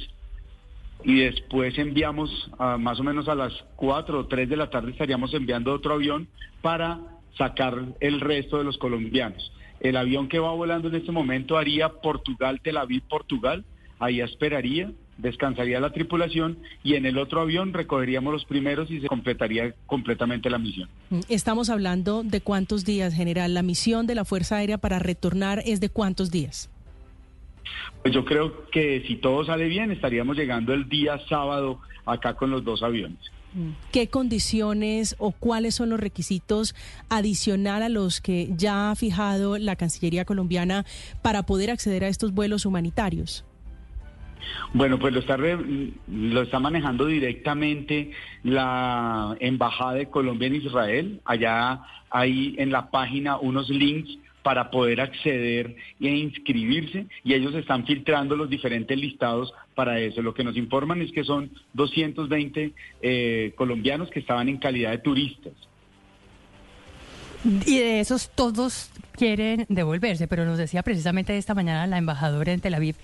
y 1.04 1.20
después 1.20 1.78
enviamos 1.78 2.50
más 2.80 3.00
o 3.00 3.04
menos 3.04 3.28
a 3.28 3.36
las 3.36 3.52
4 3.76 4.20
o 4.20 4.28
3 4.28 4.48
de 4.48 4.56
la 4.56 4.70
tarde 4.70 4.92
estaríamos 4.92 5.34
enviando 5.34 5.74
otro 5.74 5.96
avión 5.96 6.30
para 6.62 7.02
sacar 7.38 7.78
el 8.00 8.22
resto 8.22 8.58
de 8.58 8.64
los 8.64 8.78
colombianos. 8.78 9.52
El 9.82 9.98
avión 9.98 10.30
que 10.30 10.40
va 10.40 10.54
volando 10.54 10.88
en 10.88 10.96
este 10.96 11.12
momento 11.12 11.58
haría 11.58 11.90
Portugal, 11.90 12.62
Tel 12.62 12.78
Aviv, 12.78 13.02
Portugal. 13.10 13.66
Ahí 14.00 14.22
esperaría 14.22 14.92
descansaría 15.18 15.80
la 15.80 15.92
tripulación 15.92 16.58
y 16.84 16.96
en 16.96 17.06
el 17.06 17.18
otro 17.18 17.42
avión 17.42 17.74
recogeríamos 17.74 18.34
los 18.34 18.46
primeros 18.46 18.90
y 18.90 19.00
se 19.00 19.08
completaría 19.08 19.74
completamente 19.86 20.50
la 20.50 20.58
misión. 20.58 20.90
Mm, 21.10 21.20
estamos 21.30 21.70
hablando 21.70 22.24
de 22.24 22.42
cuántos 22.42 22.86
días, 22.86 23.14
general. 23.14 23.54
La 23.54 23.62
misión 23.62 24.08
de 24.08 24.16
la 24.16 24.26
Fuerza 24.26 24.58
Aérea 24.58 24.78
para 24.78 25.00
retornar 25.00 25.62
es 25.66 25.80
de 25.80 25.90
cuántos 25.90 26.32
días. 26.32 26.70
Pues 28.02 28.14
yo 28.14 28.26
creo 28.26 28.70
que 28.70 29.04
si 29.08 29.16
todo 29.16 29.46
sale 29.46 29.68
bien 29.68 29.92
estaríamos 29.92 30.36
llegando 30.36 30.74
el 30.74 30.90
día 30.90 31.20
sábado 31.30 31.80
acá 32.06 32.34
con 32.36 32.52
los 32.52 32.64
dos 32.64 32.84
aviones. 32.84 33.20
Mm. 33.54 33.70
¿Qué 33.92 34.08
condiciones 34.08 35.16
o 35.20 35.32
cuáles 35.32 35.76
son 35.76 35.90
los 35.90 36.00
requisitos 36.00 36.76
adicional 37.10 37.84
a 37.84 37.90
los 37.90 38.20
que 38.20 38.50
ya 38.58 38.92
ha 38.92 38.96
fijado 38.96 39.58
la 39.58 39.76
Cancillería 39.76 40.26
colombiana 40.26 40.86
para 41.22 41.44
poder 41.44 41.70
acceder 41.72 42.04
a 42.04 42.08
estos 42.08 42.34
vuelos 42.34 42.66
humanitarios? 42.66 43.46
Bueno, 44.74 44.98
pues 45.00 45.14
lo 45.14 45.20
está, 45.20 45.38
lo 45.38 46.42
está 46.42 46.60
manejando 46.60 47.06
directamente 47.06 48.12
la 48.44 49.36
Embajada 49.40 49.94
de 49.94 50.10
Colombia 50.10 50.48
en 50.48 50.56
Israel. 50.56 51.22
Allá 51.26 51.82
hay 52.10 52.56
en 52.58 52.72
la 52.72 52.90
página 52.90 53.38
unos 53.38 53.70
links 53.70 54.18
para 54.44 54.70
poder 54.70 55.00
acceder 55.02 55.76
e 56.02 56.08
inscribirse 56.08 57.08
y 57.24 57.34
ellos 57.34 57.56
están 57.56 57.86
filtrando 57.86 58.36
los 58.36 58.50
diferentes 58.50 58.98
listados 58.98 59.54
para 59.74 60.00
eso. 60.00 60.22
Lo 60.22 60.34
que 60.34 60.44
nos 60.44 60.58
informan 60.58 61.02
es 61.02 61.12
que 61.12 61.24
son 61.24 61.50
220 61.74 62.74
eh, 63.02 63.54
colombianos 63.56 64.10
que 64.10 64.20
estaban 64.20 64.50
en 64.50 64.58
calidad 64.58 64.92
de 64.92 64.98
turistas. 65.00 65.54
Y 67.44 67.78
de 67.78 68.00
esos 68.00 68.30
todos 68.30 68.90
quieren 69.12 69.66
devolverse, 69.70 70.28
pero 70.28 70.46
nos 70.46 70.58
decía 70.58 70.82
precisamente 70.82 71.38
esta 71.38 71.54
mañana 71.54 71.86
la 71.88 71.98
embajadora 71.98 72.52
en 72.52 72.62
Tel 72.62 72.74
Aviv 72.74 72.96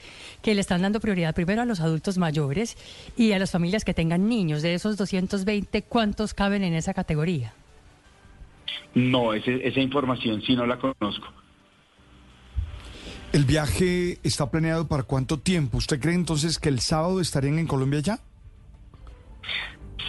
que 0.42 0.56
le 0.56 0.62
están 0.62 0.82
dando 0.82 1.00
prioridad 1.00 1.36
primero 1.36 1.62
a 1.62 1.66
los 1.66 1.82
adultos 1.82 2.18
mayores 2.18 2.78
y 3.18 3.34
a 3.34 3.40
las 3.40 3.52
familias 3.52 3.84
que 3.84 3.94
tengan 3.94 4.28
niños. 4.28 4.62
De 4.62 4.74
esos 4.74 4.98
220, 4.98 5.82
¿cuántos 5.84 6.34
caben 6.34 6.64
en 6.64 6.74
esa 6.74 6.94
categoría? 6.94 7.54
No, 8.96 9.34
esa 9.34 9.80
información 9.80 10.42
sí 10.42 10.56
no 10.56 10.66
la 10.66 10.80
conozco. 10.80 11.28
¿El 13.32 13.46
viaje 13.46 14.18
está 14.24 14.50
planeado 14.50 14.88
para 14.88 15.04
cuánto 15.04 15.38
tiempo? 15.38 15.78
¿Usted 15.78 16.00
cree 16.00 16.16
entonces 16.16 16.58
que 16.58 16.70
el 16.70 16.80
sábado 16.80 17.22
estarían 17.22 17.60
en 17.60 17.68
Colombia 17.68 18.00
ya? 18.00 18.20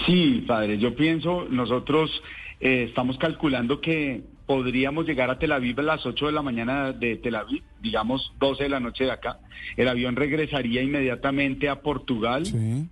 Sí, 0.06 0.44
padre, 0.48 0.78
yo 0.78 0.94
pienso, 0.94 1.44
nosotros 1.50 2.10
eh, 2.60 2.84
estamos 2.88 3.16
calculando 3.18 3.80
que 3.80 4.22
podríamos 4.46 5.06
llegar 5.06 5.30
a 5.30 5.38
Tel 5.38 5.52
Aviv 5.52 5.80
a 5.80 5.82
las 5.82 6.04
8 6.04 6.26
de 6.26 6.32
la 6.32 6.42
mañana 6.42 6.92
de 6.92 7.16
Tel 7.16 7.36
Aviv, 7.36 7.62
digamos 7.80 8.32
12 8.40 8.64
de 8.64 8.68
la 8.68 8.80
noche 8.80 9.04
de 9.04 9.12
acá. 9.12 9.38
El 9.76 9.88
avión 9.88 10.16
regresaría 10.16 10.82
inmediatamente 10.82 11.68
a 11.68 11.82
Portugal, 11.82 12.42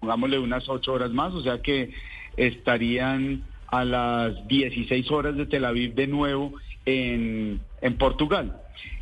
pongámosle 0.01 0.38
unas 0.38 0.68
8 0.68 0.92
horas 0.92 1.10
más, 1.10 1.34
o 1.34 1.42
sea 1.42 1.60
que 1.60 1.90
estarían 2.36 3.42
a 3.67 3.84
las 3.84 4.47
16 4.49 5.10
horas 5.10 5.36
de 5.36 5.47
Tel 5.47 5.65
Aviv 5.65 5.94
de 5.94 6.06
nuevo 6.06 6.54
en, 6.86 7.60
en 7.83 7.99
Portugal. 7.99 8.56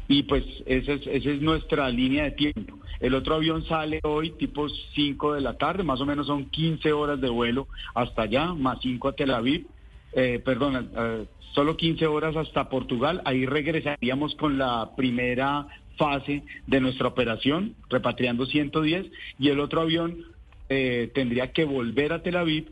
Y 0.08 0.22
pues 0.22 0.44
esa 0.66 0.94
es, 0.94 1.06
esa 1.06 1.30
es 1.30 1.40
nuestra 1.40 1.88
línea 1.90 2.24
de 2.24 2.30
tiempo. 2.32 2.78
El 3.00 3.14
otro 3.14 3.34
avión 3.34 3.64
sale 3.66 4.00
hoy 4.02 4.30
tipo 4.30 4.66
5 4.94 5.34
de 5.34 5.40
la 5.40 5.58
tarde, 5.58 5.82
más 5.82 6.00
o 6.00 6.06
menos 6.06 6.26
son 6.26 6.46
15 6.46 6.92
horas 6.92 7.20
de 7.20 7.28
vuelo 7.28 7.68
hasta 7.94 8.22
allá, 8.22 8.54
más 8.54 8.78
5 8.80 9.08
a 9.08 9.12
Tel 9.12 9.30
Aviv. 9.32 9.66
Eh, 10.12 10.40
perdón, 10.44 10.90
eh, 10.96 11.24
solo 11.54 11.76
15 11.76 12.06
horas 12.06 12.36
hasta 12.36 12.68
Portugal. 12.68 13.22
Ahí 13.24 13.46
regresaríamos 13.46 14.34
con 14.36 14.58
la 14.58 14.90
primera 14.96 15.66
fase 15.96 16.42
de 16.66 16.80
nuestra 16.80 17.08
operación, 17.08 17.74
repatriando 17.88 18.46
110, 18.46 19.06
y 19.38 19.48
el 19.48 19.60
otro 19.60 19.80
avión 19.82 20.24
eh, 20.68 21.10
tendría 21.14 21.52
que 21.52 21.64
volver 21.64 22.12
a 22.12 22.22
Tel 22.22 22.36
Aviv 22.36 22.70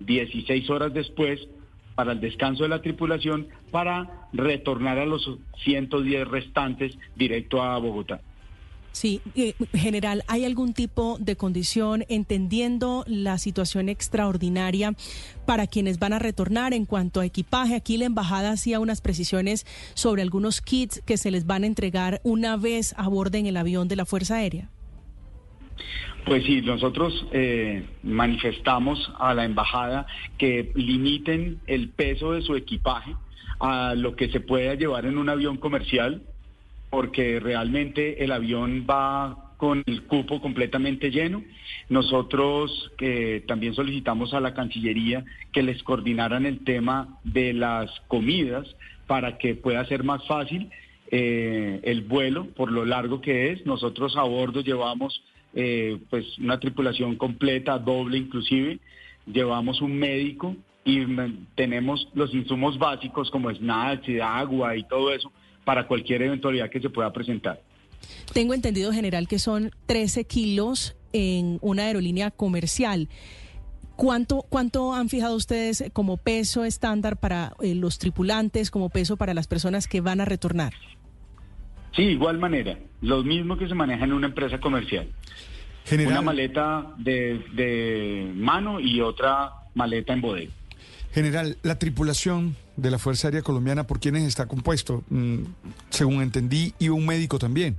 16 0.00 0.70
horas 0.70 0.92
después 0.94 1.40
para 1.94 2.12
el 2.12 2.20
descanso 2.20 2.64
de 2.64 2.68
la 2.70 2.82
tripulación 2.82 3.48
para 3.70 4.28
retornar 4.32 4.98
a 4.98 5.06
los 5.06 5.28
110 5.62 6.26
restantes 6.28 6.96
directo 7.16 7.62
a 7.62 7.78
Bogotá. 7.78 8.20
Sí, 8.94 9.20
eh, 9.34 9.54
general, 9.72 10.22
¿hay 10.28 10.44
algún 10.44 10.72
tipo 10.72 11.16
de 11.18 11.34
condición, 11.34 12.04
entendiendo 12.08 13.02
la 13.08 13.38
situación 13.38 13.88
extraordinaria 13.88 14.94
para 15.46 15.66
quienes 15.66 15.98
van 15.98 16.12
a 16.12 16.20
retornar 16.20 16.72
en 16.72 16.86
cuanto 16.86 17.18
a 17.18 17.26
equipaje? 17.26 17.74
Aquí 17.74 17.96
la 17.96 18.04
embajada 18.04 18.52
hacía 18.52 18.78
unas 18.78 19.00
precisiones 19.00 19.66
sobre 19.94 20.22
algunos 20.22 20.60
kits 20.60 21.02
que 21.04 21.16
se 21.16 21.32
les 21.32 21.44
van 21.44 21.64
a 21.64 21.66
entregar 21.66 22.20
una 22.22 22.56
vez 22.56 22.94
aborden 22.96 23.46
el 23.46 23.56
avión 23.56 23.88
de 23.88 23.96
la 23.96 24.04
Fuerza 24.04 24.36
Aérea. 24.36 24.70
Pues 26.24 26.44
sí, 26.44 26.62
nosotros 26.62 27.26
eh, 27.32 27.84
manifestamos 28.04 29.10
a 29.18 29.34
la 29.34 29.44
embajada 29.44 30.06
que 30.38 30.70
limiten 30.76 31.58
el 31.66 31.88
peso 31.88 32.30
de 32.30 32.42
su 32.42 32.54
equipaje 32.54 33.16
a 33.58 33.96
lo 33.96 34.14
que 34.14 34.28
se 34.28 34.38
pueda 34.38 34.74
llevar 34.74 35.04
en 35.04 35.18
un 35.18 35.28
avión 35.28 35.56
comercial, 35.56 36.22
porque 36.94 37.40
realmente 37.40 38.22
el 38.22 38.30
avión 38.30 38.86
va 38.88 39.50
con 39.56 39.82
el 39.84 40.04
cupo 40.04 40.40
completamente 40.40 41.10
lleno. 41.10 41.42
Nosotros 41.88 42.92
que 42.96 43.42
también 43.48 43.74
solicitamos 43.74 44.32
a 44.32 44.38
la 44.38 44.54
Cancillería 44.54 45.24
que 45.52 45.64
les 45.64 45.82
coordinaran 45.82 46.46
el 46.46 46.62
tema 46.62 47.18
de 47.24 47.52
las 47.52 47.90
comidas 48.06 48.64
para 49.08 49.38
que 49.38 49.56
pueda 49.56 49.84
ser 49.86 50.04
más 50.04 50.24
fácil 50.28 50.70
eh, 51.10 51.80
el 51.82 52.02
vuelo 52.02 52.46
por 52.54 52.70
lo 52.70 52.84
largo 52.84 53.20
que 53.20 53.50
es. 53.50 53.66
Nosotros 53.66 54.16
a 54.16 54.22
bordo 54.22 54.60
llevamos 54.60 55.20
eh, 55.52 55.98
pues 56.10 56.38
una 56.38 56.60
tripulación 56.60 57.16
completa, 57.16 57.76
doble 57.76 58.18
inclusive. 58.18 58.78
Llevamos 59.26 59.80
un 59.80 59.98
médico 59.98 60.54
y 60.84 61.00
tenemos 61.56 62.08
los 62.14 62.32
insumos 62.32 62.78
básicos 62.78 63.32
como 63.32 63.52
snacks 63.52 64.08
y 64.08 64.20
agua 64.20 64.76
y 64.76 64.84
todo 64.84 65.12
eso 65.12 65.32
para 65.64 65.86
cualquier 65.86 66.22
eventualidad 66.22 66.70
que 66.70 66.80
se 66.80 66.90
pueda 66.90 67.12
presentar. 67.12 67.60
Tengo 68.32 68.54
entendido, 68.54 68.92
general, 68.92 69.28
que 69.28 69.38
son 69.38 69.70
13 69.86 70.24
kilos 70.24 70.96
en 71.12 71.58
una 71.62 71.84
aerolínea 71.84 72.30
comercial. 72.30 73.08
¿Cuánto, 73.96 74.44
¿Cuánto 74.48 74.92
han 74.92 75.08
fijado 75.08 75.36
ustedes 75.36 75.84
como 75.92 76.16
peso 76.16 76.64
estándar 76.64 77.16
para 77.16 77.54
eh, 77.62 77.74
los 77.74 77.98
tripulantes, 77.98 78.70
como 78.70 78.88
peso 78.88 79.16
para 79.16 79.34
las 79.34 79.46
personas 79.46 79.86
que 79.86 80.00
van 80.00 80.20
a 80.20 80.24
retornar? 80.24 80.72
Sí, 81.94 82.02
igual 82.02 82.38
manera, 82.38 82.76
lo 83.02 83.22
mismo 83.22 83.56
que 83.56 83.68
se 83.68 83.74
maneja 83.74 84.04
en 84.04 84.12
una 84.12 84.26
empresa 84.26 84.58
comercial. 84.58 85.08
Una 85.92 86.22
maleta 86.22 86.94
de, 86.96 88.32
mano 88.34 88.80
y 88.80 89.00
otra 89.00 89.52
maleta 89.74 90.12
en 90.12 90.20
bodega. 90.20 90.52
General, 91.12 91.56
la 91.62 91.78
tripulación 91.78 92.56
de 92.76 92.90
la 92.90 92.98
Fuerza 92.98 93.28
Aérea 93.28 93.42
Colombiana, 93.42 93.86
¿por 93.86 94.00
quiénes 94.00 94.24
está 94.24 94.46
compuesto? 94.46 95.02
Mm, 95.08 95.42
según 95.90 96.22
entendí, 96.22 96.74
y 96.78 96.88
un 96.88 97.06
médico 97.06 97.38
también. 97.38 97.76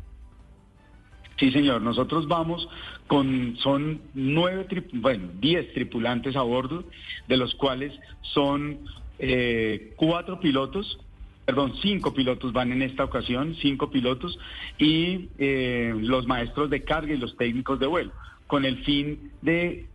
Sí, 1.37 1.51
señor. 1.51 1.81
Nosotros 1.81 2.27
vamos 2.27 2.67
con, 3.07 3.57
son 3.57 4.01
nueve, 4.13 4.67
bueno, 4.93 5.29
diez 5.39 5.73
tripulantes 5.73 6.35
a 6.35 6.41
bordo, 6.41 6.85
de 7.27 7.37
los 7.37 7.53
cuales 7.55 7.93
son 8.21 8.79
eh, 9.19 9.93
cuatro 9.97 10.39
pilotos 10.39 10.97
perdón, 11.45 11.73
cinco 11.81 12.13
pilotos 12.13 12.53
van 12.53 12.71
en 12.71 12.81
esta 12.81 13.03
ocasión, 13.03 13.55
cinco 13.61 13.91
pilotos, 13.91 14.37
y 14.79 15.29
eh, 15.37 15.93
los 15.95 16.25
maestros 16.25 16.69
de 16.71 16.83
carga 16.83 17.13
y 17.13 17.17
los 17.17 17.37
técnicos 17.37 17.79
de 17.79 17.85
vuelo, 17.85 18.11
con 18.47 18.65
el 18.65 18.83
fin 18.83 19.31
de 19.43 19.85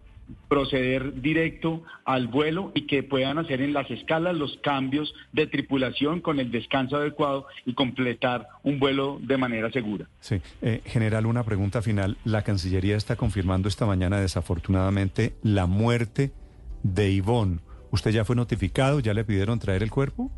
proceder 0.48 1.20
directo 1.20 1.82
al 2.04 2.28
vuelo 2.28 2.72
y 2.74 2.86
que 2.86 3.02
puedan 3.02 3.38
hacer 3.38 3.60
en 3.62 3.72
las 3.72 3.90
escalas 3.90 4.34
los 4.36 4.58
cambios 4.62 5.14
de 5.32 5.46
tripulación 5.46 6.20
con 6.20 6.40
el 6.40 6.50
descanso 6.50 6.96
adecuado 6.96 7.46
y 7.66 7.74
completar 7.74 8.48
un 8.62 8.78
vuelo 8.78 9.18
de 9.22 9.36
manera 9.36 9.70
segura. 9.70 10.06
Sí, 10.20 10.40
eh, 10.62 10.82
general, 10.84 11.26
una 11.26 11.44
pregunta 11.44 11.82
final. 11.82 12.16
La 12.24 12.42
Cancillería 12.42 12.96
está 12.96 13.16
confirmando 13.16 13.68
esta 13.68 13.86
mañana, 13.86 14.20
desafortunadamente, 14.20 15.34
la 15.42 15.66
muerte 15.66 16.32
de 16.82 17.10
Ivonne. 17.10 17.58
¿Usted 17.90 18.12
ya 18.12 18.24
fue 18.24 18.36
notificado? 18.36 19.00
¿Ya 19.00 19.14
le 19.14 19.24
pidieron 19.24 19.58
traer 19.58 19.82
el 19.82 19.90
cuerpo? 19.90 20.30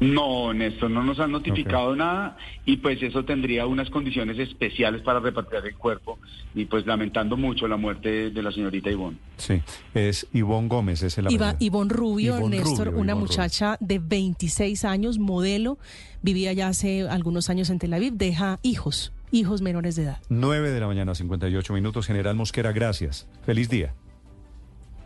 No, 0.00 0.52
Néstor, 0.54 0.90
no 0.90 1.02
nos 1.02 1.18
han 1.18 1.32
notificado 1.32 1.96
nada 1.96 2.36
y 2.64 2.76
pues 2.76 3.02
eso 3.02 3.24
tendría 3.24 3.66
unas 3.66 3.90
condiciones 3.90 4.38
especiales 4.38 5.02
para 5.02 5.18
repatriar 5.18 5.66
el 5.66 5.74
cuerpo 5.74 6.18
y 6.54 6.66
pues 6.66 6.86
lamentando 6.86 7.36
mucho 7.36 7.66
la 7.66 7.76
muerte 7.76 8.30
de 8.30 8.42
la 8.42 8.52
señorita 8.52 8.90
Ivonne. 8.90 9.18
Sí, 9.36 9.60
es 9.94 10.26
Ivonne 10.32 10.68
Gómez, 10.68 11.02
es 11.02 11.18
el 11.18 11.30
Iba, 11.30 11.56
Ivonne 11.58 11.92
Rubio, 11.92 12.48
Néstor, 12.48 12.90
una 12.90 13.14
muchacha 13.14 13.76
de 13.80 13.98
26 13.98 14.84
años, 14.84 15.18
modelo, 15.18 15.78
vivía 16.22 16.52
ya 16.52 16.68
hace 16.68 17.08
algunos 17.08 17.50
años 17.50 17.70
en 17.70 17.78
Tel 17.78 17.92
Aviv, 17.94 18.14
deja 18.14 18.58
hijos, 18.62 19.12
hijos 19.32 19.62
menores 19.62 19.96
de 19.96 20.04
edad. 20.04 20.18
9 20.28 20.70
de 20.70 20.80
la 20.80 20.86
mañana, 20.86 21.14
58 21.14 21.72
minutos. 21.72 22.06
General 22.06 22.34
Mosquera, 22.36 22.72
gracias. 22.72 23.26
Feliz 23.44 23.68
día. 23.68 23.94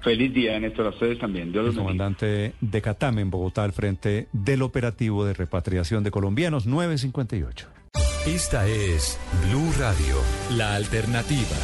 Feliz 0.02 0.34
día, 0.34 0.58
Néstor, 0.58 0.86
a 0.86 0.88
ustedes 0.88 1.18
también. 1.20 1.54
el 1.54 1.74
comandante 1.76 2.54
de 2.60 2.82
Catam 2.82 3.20
en 3.20 3.30
Bogotá 3.30 3.62
al 3.62 3.72
frente 3.72 4.26
del 4.32 4.62
operativo 4.62 5.24
de 5.24 5.32
repatriación 5.32 6.02
de 6.02 6.10
colombianos 6.10 6.66
958. 6.66 7.68
Esta 8.26 8.66
es 8.66 9.20
Blue 9.46 9.70
Radio, 9.78 10.16
la 10.56 10.74
alternativa. 10.74 11.56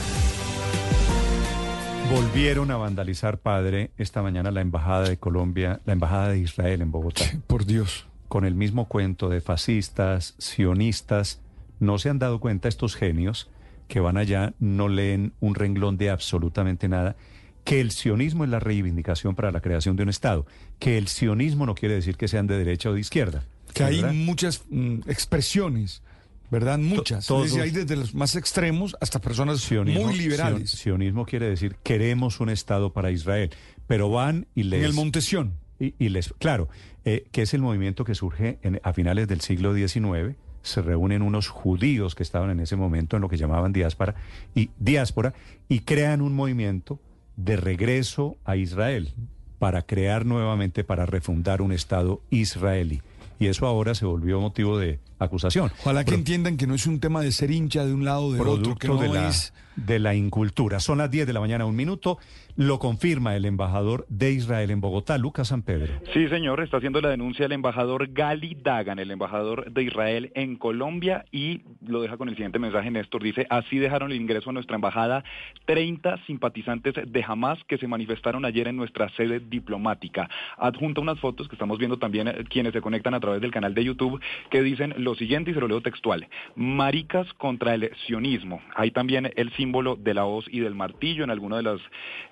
Volvieron 2.15 2.71
a 2.71 2.77
vandalizar, 2.77 3.39
padre, 3.39 3.91
esta 3.99 4.23
mañana 4.23 4.53
la 4.53 4.61
embajada 4.61 5.09
de 5.09 5.17
Colombia, 5.17 5.81
la 5.85 5.95
embajada 5.95 6.29
de 6.29 6.39
Israel 6.39 6.81
en 6.81 6.93
Bogotá. 6.93 7.25
Por 7.49 7.67
Dios. 7.67 8.07
Con 8.29 8.45
el 8.45 8.55
mismo 8.55 8.87
cuento 8.87 9.29
de 9.29 9.41
fascistas, 9.41 10.37
sionistas. 10.39 11.43
No 11.81 11.99
se 11.99 12.09
han 12.09 12.21
dado 12.21 12.39
cuenta 12.39 12.69
estos 12.69 12.95
genios 12.95 13.51
que 13.89 13.99
van 13.99 14.17
allá, 14.17 14.53
no 14.61 14.89
leen 14.89 15.33
un 15.41 15.57
renglón 15.57 15.97
de 15.97 16.11
absolutamente 16.11 16.89
nada 16.89 17.17
que 17.65 17.81
el 17.81 17.91
sionismo 17.91 18.45
es 18.45 18.51
la 18.51 18.61
reivindicación 18.61 19.35
para 19.35 19.51
la 19.51 19.61
creación 19.61 19.97
de 19.97 20.05
un 20.05 20.09
Estado, 20.09 20.47
que 20.79 20.99
el 20.99 21.09
sionismo 21.09 21.67
no 21.67 21.75
quiere 21.75 21.95
decir 21.95 22.17
que 22.17 22.29
sean 22.29 22.47
de 22.47 22.57
derecha 22.57 22.91
o 22.91 22.95
de 22.95 23.01
izquierda. 23.01 23.45
Que 23.75 23.85
hay 23.85 24.03
muchas 24.03 24.63
mm, 24.71 25.01
expresiones, 25.07 26.03
¿verdad? 26.51 26.79
Muchas. 26.79 27.27
Todos, 27.27 27.55
hay 27.57 27.71
desde 27.71 27.97
los 27.97 28.15
más 28.15 28.37
extremos 28.37 28.97
hasta 29.01 29.21
personas 29.21 29.71
muy 29.71 30.17
liberales. 30.17 30.71
sionismo 30.71 31.27
quiere 31.27 31.49
decir 31.49 31.77
queremos 31.83 32.41
un 32.41 32.49
Estado 32.49 32.93
para 32.93 33.11
Israel, 33.11 33.51
pero 33.87 34.11
van 34.11 34.47
y 34.55 34.65
les... 34.65 34.81
En 34.81 34.87
el 34.87 34.95
Montesión. 34.95 35.55
Y, 35.79 36.09
les... 36.09 36.33
Claro, 36.39 36.69
eh, 37.05 37.27
que 37.31 37.43
es 37.43 37.55
el 37.55 37.63
movimiento 37.63 38.05
que 38.05 38.17
surge 38.17 38.59
a 38.83 38.93
finales 38.93 39.29
del 39.29 39.41
siglo 39.41 39.75
XIX, 39.75 40.37
se 40.63 40.83
reúnen 40.83 41.23
unos 41.23 41.49
judíos 41.49 42.15
que 42.15 42.23
estaban 42.23 42.51
en 42.51 42.61
ese 42.61 42.77
momento 42.77 43.17
en 43.17 43.23
lo 43.23 43.29
que 43.29 43.37
llamaban 43.37 43.73
diáspora 43.73 44.15
y 44.55 44.71
diáspora 44.79 45.35
y 45.69 45.81
crean 45.81 46.21
un 46.21 46.35
movimiento 46.35 47.01
de 47.39 47.57
regreso 47.57 48.37
a 48.45 48.57
Israel 48.57 49.15
para 49.61 49.83
crear 49.83 50.27
nuevamente, 50.27 50.85
para 50.85 51.07
refundar 51.07 51.63
un 51.63 51.73
Estado 51.73 52.21
israelí. 52.31 53.01
Y 53.39 53.47
eso 53.47 53.67
ahora 53.67 53.95
se 53.95 54.05
volvió 54.05 54.41
motivo 54.41 54.77
de 54.77 54.99
acusación. 55.19 55.71
Ojalá 55.81 56.05
que 56.05 56.15
entiendan 56.15 56.57
que 56.57 56.67
no 56.67 56.75
es 56.75 56.87
un 56.87 57.01
tema 57.01 57.21
de 57.21 57.33
ser 57.33 57.51
hincha 57.51 57.85
de 57.85 57.93
un 57.93 58.05
lado 58.05 58.27
o 58.27 58.33
de 58.33 58.41
otro, 58.41 58.77
que 58.77 58.89
no 58.89 58.97
de 58.97 59.09
la, 59.09 59.29
es... 59.29 59.53
de 59.77 59.99
la 59.99 60.15
incultura. 60.15 60.81
Son 60.81 60.99
las 60.99 61.11
10 61.11 61.27
de 61.27 61.33
la 61.33 61.41
mañana, 61.41 61.67
un 61.67 61.77
minuto. 61.77 62.19
Lo 62.57 62.81
confirma 62.81 63.37
el 63.37 63.45
embajador 63.45 64.05
de 64.09 64.33
Israel 64.33 64.73
en 64.73 64.81
Bogotá, 64.81 65.17
Lucas 65.17 65.47
San 65.47 65.63
Pedro. 65.63 65.93
Sí, 66.13 66.27
señor, 66.27 66.61
está 66.61 66.79
haciendo 66.79 67.01
la 67.01 67.09
denuncia 67.09 67.47
el 67.47 67.53
embajador 67.53 68.13
Gali 68.13 68.57
Dagan, 68.61 68.99
el 68.99 69.13
embajador 69.13 69.71
de 69.71 69.85
Israel 69.85 70.33
en 70.35 70.57
Colombia, 70.57 71.25
y 71.31 71.61
lo 71.87 72.03
deja 72.03 72.17
con 72.17 72.29
el 72.29 72.35
siguiente 72.35 72.59
mensaje, 72.59 72.91
Néstor. 72.91 73.23
Dice, 73.23 73.47
así 73.49 73.79
dejaron 73.79 74.11
el 74.11 74.21
ingreso 74.21 74.51
a 74.51 74.53
nuestra 74.53 74.75
embajada 74.75 75.23
30 75.67 76.25
simpatizantes 76.27 76.95
de 76.95 77.25
Hamas 77.25 77.59
que 77.69 77.79
se 77.79 77.87
manifestaron 77.87 78.45
ayer 78.45 78.67
en 78.67 78.77
nuestra 78.77 79.09
sede 79.11 79.39
diplomática. 79.39 80.29
Adjunta 80.57 81.01
unas 81.01 81.21
fotos 81.21 81.47
que 81.47 81.55
estamos 81.55 81.79
viendo 81.79 81.99
también 81.99 82.27
eh, 82.27 82.45
quienes 82.49 82.73
se 82.73 82.81
conectan 82.81 83.15
a 83.15 83.21
través 83.21 83.41
del 83.41 83.53
canal 83.53 83.75
de 83.75 83.85
YouTube, 83.85 84.21
que 84.51 84.63
dicen 84.63 84.95
lo 85.09 85.15
siguiente, 85.15 85.51
y 85.51 85.55
se 85.55 85.61
lo 85.61 85.69
leo 85.69 85.81
textual, 85.81 86.29
maricas 86.55 87.33
contra 87.35 87.75
el 87.75 87.91
sionismo. 88.07 88.61
Hay 88.75 88.91
también 88.91 89.31
el 89.37 89.51
símbolo 89.53 89.97
de 89.97 90.15
la 90.15 90.27
hoz 90.27 90.45
y 90.51 90.61
del 90.61 90.75
martillo 90.75 91.25
en 91.25 91.31
alguno 91.31 91.57
de 91.57 91.63
los 91.63 91.81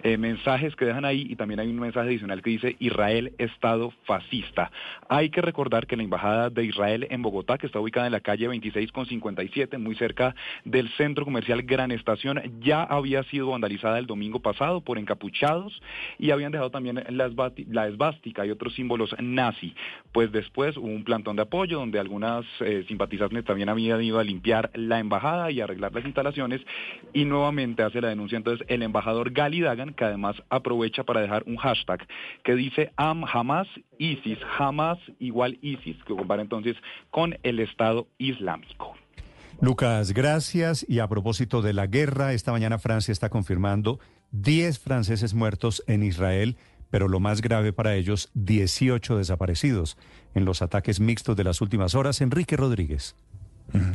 eh, 0.02 0.18
mensajes 0.18 0.76
que 0.76 0.84
dejan 0.84 1.04
ahí, 1.04 1.26
y 1.28 1.36
también 1.36 1.60
hay 1.60 1.68
un 1.68 1.78
mensaje 1.78 2.08
adicional 2.08 2.42
que 2.42 2.50
dice 2.50 2.76
Israel, 2.78 3.32
Estado 3.38 3.92
fascista. 4.04 4.70
Hay 5.08 5.30
que 5.30 5.40
recordar 5.40 5.86
que 5.86 5.96
la 5.96 6.02
Embajada 6.02 6.50
de 6.50 6.64
Israel 6.64 7.06
en 7.10 7.22
Bogotá, 7.22 7.58
que 7.58 7.66
está 7.66 7.80
ubicada 7.80 8.06
en 8.06 8.12
la 8.12 8.20
calle 8.20 8.46
26 8.46 8.92
con 8.92 9.06
57, 9.06 9.78
muy 9.78 9.94
cerca 9.96 10.34
del 10.64 10.88
centro 10.90 11.24
comercial 11.24 11.62
Gran 11.62 11.90
Estación, 11.90 12.42
ya 12.60 12.82
había 12.82 13.22
sido 13.24 13.50
vandalizada 13.50 13.98
el 13.98 14.06
domingo 14.06 14.40
pasado 14.40 14.82
por 14.82 14.98
encapuchados 14.98 15.80
y 16.18 16.30
habían 16.30 16.52
dejado 16.52 16.70
también 16.70 17.02
la 17.08 17.86
esvástica 17.86 18.44
y 18.44 18.50
otros 18.50 18.74
símbolos 18.74 19.14
nazi. 19.18 19.74
Pues 20.12 20.30
después 20.32 20.76
hubo 20.76 20.86
un 20.86 21.04
plantón 21.04 21.36
de 21.36 21.42
apoyo 21.42 21.78
donde 21.78 21.98
algunas 21.98 22.44
eh, 22.66 22.84
simpatizantes 22.88 23.44
también 23.44 23.68
habían 23.68 24.02
ido 24.02 24.18
a 24.18 24.24
limpiar 24.24 24.70
la 24.74 24.98
embajada 24.98 25.50
y 25.52 25.60
arreglar 25.60 25.94
las 25.94 26.04
instalaciones 26.04 26.60
y 27.12 27.24
nuevamente 27.24 27.84
hace 27.84 28.00
la 28.00 28.08
denuncia 28.08 28.36
entonces 28.36 28.66
el 28.68 28.82
embajador 28.82 29.30
Gali 29.30 29.60
Dagan, 29.60 29.94
que 29.94 30.04
además 30.04 30.36
aprovecha 30.50 31.04
para 31.04 31.20
dejar 31.20 31.44
un 31.46 31.56
hashtag 31.56 32.06
que 32.42 32.56
dice 32.56 32.92
Am 32.96 33.24
Hamas 33.24 33.68
ISIS, 33.98 34.38
Hamas 34.58 34.98
igual 35.20 35.58
ISIS, 35.62 35.96
que 36.04 36.16
compara 36.16 36.42
entonces 36.42 36.76
con 37.10 37.38
el 37.44 37.60
Estado 37.60 38.08
Islámico. 38.18 38.94
Lucas, 39.60 40.12
gracias. 40.12 40.84
Y 40.88 40.98
a 40.98 41.08
propósito 41.08 41.62
de 41.62 41.72
la 41.72 41.86
guerra, 41.86 42.32
esta 42.32 42.52
mañana 42.52 42.78
Francia 42.78 43.12
está 43.12 43.30
confirmando 43.30 44.00
10 44.32 44.78
franceses 44.80 45.34
muertos 45.34 45.82
en 45.86 46.02
Israel, 46.02 46.56
pero 46.90 47.08
lo 47.08 47.20
más 47.20 47.40
grave 47.40 47.72
para 47.72 47.94
ellos, 47.94 48.30
18 48.34 49.16
desaparecidos 49.16 49.96
en 50.36 50.44
los 50.44 50.62
ataques 50.62 51.00
mixtos 51.00 51.34
de 51.34 51.44
las 51.44 51.60
últimas 51.60 51.94
horas. 51.94 52.20
Enrique 52.20 52.56
Rodríguez. 52.56 53.16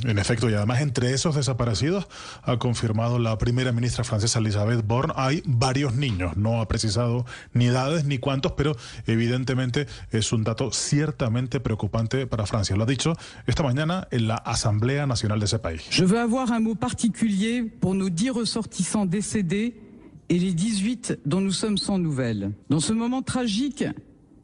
En 0.04 0.20
efecto, 0.20 0.50
y 0.50 0.54
además 0.54 0.82
entre 0.82 1.14
esos 1.14 1.36
desaparecidos, 1.36 2.08
ha 2.44 2.58
confirmado 2.58 3.20
la 3.20 3.38
primera 3.38 3.72
ministra 3.72 4.04
francesa 4.04 4.40
Elisabeth 4.40 4.86
Borne, 4.86 5.14
hay 5.16 5.42
varios 5.46 5.96
niños. 5.96 6.36
No 6.36 6.60
ha 6.60 6.68
precisado 6.68 7.26
ni 7.54 7.68
edades 7.68 8.04
ni 8.04 8.18
cuántos, 8.18 8.52
pero 8.52 8.76
evidentemente 9.08 9.88
es 10.12 10.34
un 10.34 10.44
dato 10.44 10.72
ciertamente 10.72 11.62
preocupante 11.62 12.28
para 12.28 12.46
Francia. 12.46 12.76
Lo 12.76 12.84
ha 12.84 12.86
dicho 12.86 13.16
esta 13.48 13.64
mañana 13.64 14.08
en 14.12 14.28
la 14.28 14.36
Asamblea 14.36 15.08
Nacional 15.08 15.40
de 15.40 15.46
ese 15.46 15.60
país. 15.60 15.84
Je 15.90 16.04
veux 16.04 16.20
avoir 16.20 16.52
un 16.52 16.60
mot 16.60 16.76
particulier 16.76 17.64
pour 17.64 17.96
nos 17.96 18.10
10 18.10 18.32
ressortissants 18.32 19.06
décédés 19.06 19.80
et 20.28 20.38
les 20.38 20.54
18 20.54 21.20
dont 21.26 21.42
nous 21.42 21.54
sommes 21.54 21.78
sans 21.78 21.98
nouvelles. 21.98 22.52
Dans 22.70 22.82
ce 22.82 22.94
moment 22.94 23.22
tragique, 23.22 23.86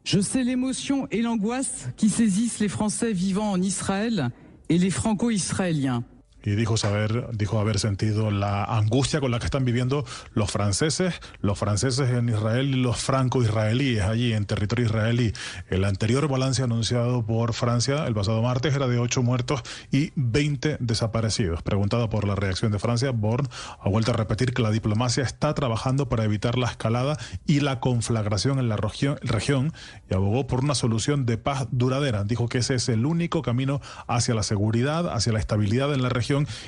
je 0.08 0.20
sais 0.20 0.42
l'émotion 0.42 1.06
et 1.10 1.20
l'angoisse 1.20 1.90
qui 1.98 2.08
saisissent 2.08 2.60
les 2.60 2.68
Français 2.68 3.12
vivant 3.12 3.50
en 3.50 3.60
Israël 3.60 4.30
et 4.70 4.78
les 4.78 4.88
franco-israéliens. 4.88 6.02
Y 6.44 6.50
dijo 6.50 6.76
saber, 6.76 7.28
dijo 7.32 7.58
haber 7.58 7.78
sentido 7.78 8.30
la 8.30 8.64
angustia 8.64 9.20
con 9.20 9.30
la 9.30 9.38
que 9.38 9.46
están 9.46 9.64
viviendo 9.64 10.04
los 10.34 10.50
franceses, 10.50 11.20
los 11.40 11.58
franceses 11.58 12.10
en 12.10 12.28
Israel 12.28 12.74
y 12.74 12.80
los 12.80 12.98
franco-israelíes 12.98 14.02
allí 14.02 14.32
en 14.32 14.46
territorio 14.46 14.86
israelí. 14.86 15.32
El 15.68 15.84
anterior 15.84 16.28
balance 16.28 16.62
anunciado 16.62 17.24
por 17.24 17.54
Francia 17.54 18.06
el 18.06 18.14
pasado 18.14 18.42
martes 18.42 18.74
era 18.74 18.88
de 18.88 18.98
8 18.98 19.22
muertos 19.22 19.62
y 19.90 20.12
20 20.14 20.78
desaparecidos. 20.80 21.62
Preguntado 21.62 22.08
por 22.08 22.26
la 22.26 22.34
reacción 22.34 22.72
de 22.72 22.78
Francia, 22.78 23.10
Born 23.10 23.48
ha 23.80 23.88
vuelto 23.88 24.12
a 24.12 24.14
repetir 24.14 24.54
que 24.54 24.62
la 24.62 24.70
diplomacia 24.70 25.22
está 25.22 25.54
trabajando 25.54 26.08
para 26.08 26.24
evitar 26.24 26.56
la 26.56 26.68
escalada 26.68 27.18
y 27.46 27.60
la 27.60 27.80
conflagración 27.80 28.58
en 28.58 28.68
la 28.68 28.76
región, 28.76 29.18
región 29.22 29.72
y 30.10 30.14
abogó 30.14 30.46
por 30.46 30.60
una 30.60 30.74
solución 30.74 31.26
de 31.26 31.38
paz 31.38 31.66
duradera. 31.70 32.24
Dijo 32.24 32.48
que 32.48 32.58
ese 32.58 32.74
es 32.76 32.88
el 32.88 33.06
único 33.06 33.42
camino 33.42 33.80
hacia 34.06 34.34
la 34.34 34.42
seguridad, 34.42 35.12
hacia 35.12 35.32
la 35.32 35.38
estabilidad 35.38 35.92
en 35.92 36.02
la 36.02 36.08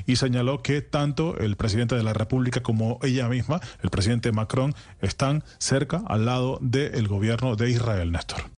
y 0.06 0.16
señaló 0.16 0.62
que 0.62 0.82
tanto 0.82 1.36
el 1.38 1.56
presidente 1.56 1.94
de 1.94 2.02
la 2.02 2.12
República 2.12 2.62
como 2.62 2.98
ella 3.02 3.28
misma, 3.28 3.60
el 3.82 3.90
presidente 3.90 4.32
Macron, 4.32 4.74
están 5.00 5.44
cerca 5.58 6.02
al 6.06 6.26
lado 6.26 6.58
del 6.60 7.08
gobierno 7.08 7.56
de 7.56 7.70
Israel, 7.70 8.12
Néstor. 8.12 8.50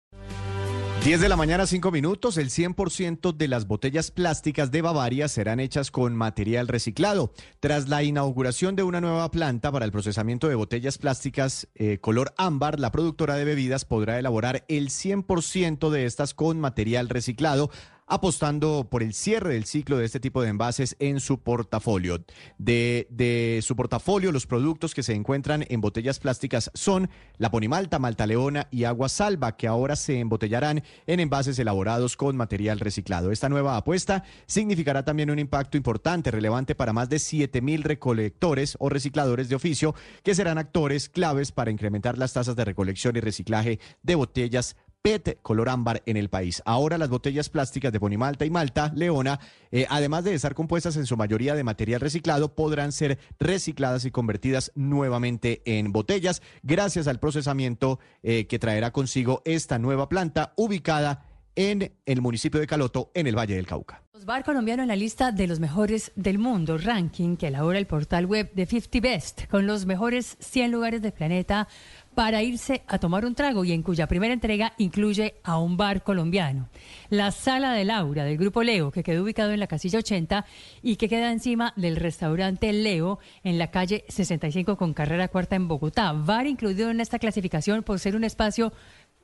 10 1.03 1.19
de 1.19 1.29
la 1.29 1.35
mañana, 1.35 1.65
5 1.65 1.89
minutos. 1.89 2.37
El 2.37 2.51
100% 2.51 3.35
de 3.35 3.47
las 3.47 3.65
botellas 3.65 4.11
plásticas 4.11 4.69
de 4.69 4.83
Bavaria 4.83 5.27
serán 5.27 5.59
hechas 5.59 5.89
con 5.89 6.15
material 6.15 6.67
reciclado. 6.67 7.33
Tras 7.59 7.89
la 7.89 8.03
inauguración 8.03 8.75
de 8.75 8.83
una 8.83 9.01
nueva 9.01 9.31
planta 9.31 9.71
para 9.71 9.83
el 9.83 9.91
procesamiento 9.91 10.47
de 10.47 10.53
botellas 10.53 10.99
plásticas 10.99 11.67
eh, 11.73 11.97
color 11.97 12.35
ámbar, 12.37 12.79
la 12.79 12.91
productora 12.91 13.35
de 13.35 13.45
bebidas 13.45 13.83
podrá 13.83 14.19
elaborar 14.19 14.63
el 14.67 14.89
100% 14.89 15.89
de 15.89 16.05
estas 16.05 16.35
con 16.35 16.59
material 16.59 17.09
reciclado 17.09 17.71
apostando 18.11 18.89
por 18.91 19.03
el 19.03 19.13
cierre 19.13 19.53
del 19.53 19.63
ciclo 19.63 19.97
de 19.97 20.03
este 20.03 20.19
tipo 20.19 20.41
de 20.41 20.49
envases 20.49 20.97
en 20.99 21.21
su 21.21 21.39
portafolio. 21.39 22.21
De, 22.57 23.59
su 23.63 23.77
portafolio, 23.77 24.33
los 24.33 24.45
productos 24.45 24.93
que 24.93 25.01
se 25.01 25.13
encuentran 25.13 25.65
en 25.69 25.79
botellas 25.79 26.19
plásticas 26.19 26.69
son 26.73 27.09
la 27.37 27.49
ponimalta, 27.51 27.99
malta 27.99 28.27
leona 28.27 28.67
y 28.69 28.83
agua 28.83 29.07
salva, 29.07 29.55
que 29.55 29.65
ahora 29.65 29.95
se 29.95 30.19
embotellarán 30.19 30.83
en 31.07 31.19
envases 31.21 31.57
elaborados 31.57 32.17
con 32.17 32.35
material 32.35 32.81
reciclado. 32.81 33.31
Esta 33.31 33.47
nueva 33.47 33.77
apuesta 33.77 34.25
significará 34.45 35.05
también 35.05 35.31
un 35.31 35.39
impacto 35.39 35.77
importante, 35.77 36.31
relevante 36.31 36.75
para 36.75 36.91
más 36.91 37.07
de 37.07 37.17
7 37.17 37.61
mil 37.61 37.81
recolectores 37.81 38.75
o 38.79 38.89
recicladores 38.89 39.47
de 39.47 39.55
oficio, 39.55 39.95
que 40.21 40.35
serán 40.35 40.57
actores 40.57 41.07
claves 41.07 41.53
para 41.53 41.71
incrementar 41.71 42.17
las 42.17 42.33
tasas 42.33 42.57
de 42.57 42.65
recolección 42.65 43.15
y 43.15 43.21
reciclaje 43.21 43.79
de 44.03 44.15
botellas 44.15 44.75
PET 45.01 45.39
color 45.41 45.69
ámbar 45.69 46.03
en 46.05 46.17
el 46.17 46.29
país. 46.29 46.61
Ahora 46.65 46.97
las 46.97 47.09
botellas 47.09 47.49
plásticas 47.49 47.91
de 47.91 47.99
Bonimalta 47.99 48.45
y 48.45 48.49
Malta 48.49 48.91
Leona, 48.95 49.39
eh, 49.71 49.85
además 49.89 50.23
de 50.23 50.33
estar 50.33 50.53
compuestas 50.53 50.95
en 50.97 51.05
su 51.05 51.17
mayoría 51.17 51.55
de 51.55 51.63
material 51.63 52.01
reciclado, 52.01 52.53
podrán 52.53 52.91
ser 52.91 53.17
recicladas 53.39 54.05
y 54.05 54.11
convertidas 54.11 54.71
nuevamente 54.75 55.61
en 55.65 55.91
botellas 55.91 56.41
gracias 56.63 57.07
al 57.07 57.19
procesamiento 57.19 57.99
eh, 58.23 58.45
que 58.47 58.59
traerá 58.59 58.91
consigo 58.91 59.41
esta 59.45 59.79
nueva 59.79 60.07
planta 60.07 60.53
ubicada 60.55 61.25
en 61.55 61.93
el 62.05 62.21
municipio 62.21 62.59
de 62.59 62.67
Caloto, 62.67 63.11
en 63.13 63.27
el 63.27 63.37
Valle 63.37 63.55
del 63.55 63.67
Cauca. 63.67 64.03
Bar 64.23 64.43
colombiano 64.43 64.83
en 64.83 64.87
la 64.87 64.95
lista 64.95 65.31
de 65.31 65.47
los 65.47 65.59
mejores 65.59 66.11
del 66.15 66.37
mundo, 66.37 66.77
ranking 66.77 67.37
que 67.37 67.47
elabora 67.47 67.79
el 67.79 67.87
portal 67.87 68.27
web 68.27 68.51
de 68.53 68.67
50 68.67 68.99
Best, 68.99 69.47
con 69.47 69.65
los 69.65 69.87
mejores 69.87 70.37
100 70.39 70.71
lugares 70.71 71.01
del 71.01 71.11
planeta 71.11 71.67
para 72.15 72.43
irse 72.43 72.83
a 72.87 72.99
tomar 72.99 73.25
un 73.25 73.35
trago 73.35 73.63
y 73.63 73.71
en 73.71 73.83
cuya 73.83 74.07
primera 74.07 74.33
entrega 74.33 74.73
incluye 74.77 75.35
a 75.43 75.57
un 75.57 75.77
bar 75.77 76.03
colombiano. 76.03 76.69
La 77.09 77.31
Sala 77.31 77.73
de 77.73 77.85
Laura 77.85 78.23
del 78.23 78.37
Grupo 78.37 78.63
Leo, 78.63 78.91
que 78.91 79.03
quedó 79.03 79.23
ubicado 79.23 79.51
en 79.51 79.59
la 79.59 79.67
casilla 79.67 79.99
80 79.99 80.45
y 80.81 80.97
que 80.97 81.09
queda 81.09 81.31
encima 81.31 81.73
del 81.75 81.95
restaurante 81.95 82.73
Leo 82.73 83.19
en 83.43 83.57
la 83.57 83.71
calle 83.71 84.05
65 84.09 84.77
con 84.77 84.93
carrera 84.93 85.29
cuarta 85.29 85.55
en 85.55 85.67
Bogotá. 85.67 86.11
Bar 86.11 86.47
incluido 86.47 86.89
en 86.89 86.99
esta 86.99 87.19
clasificación 87.19 87.83
por 87.83 87.99
ser 87.99 88.15
un 88.15 88.23
espacio 88.23 88.73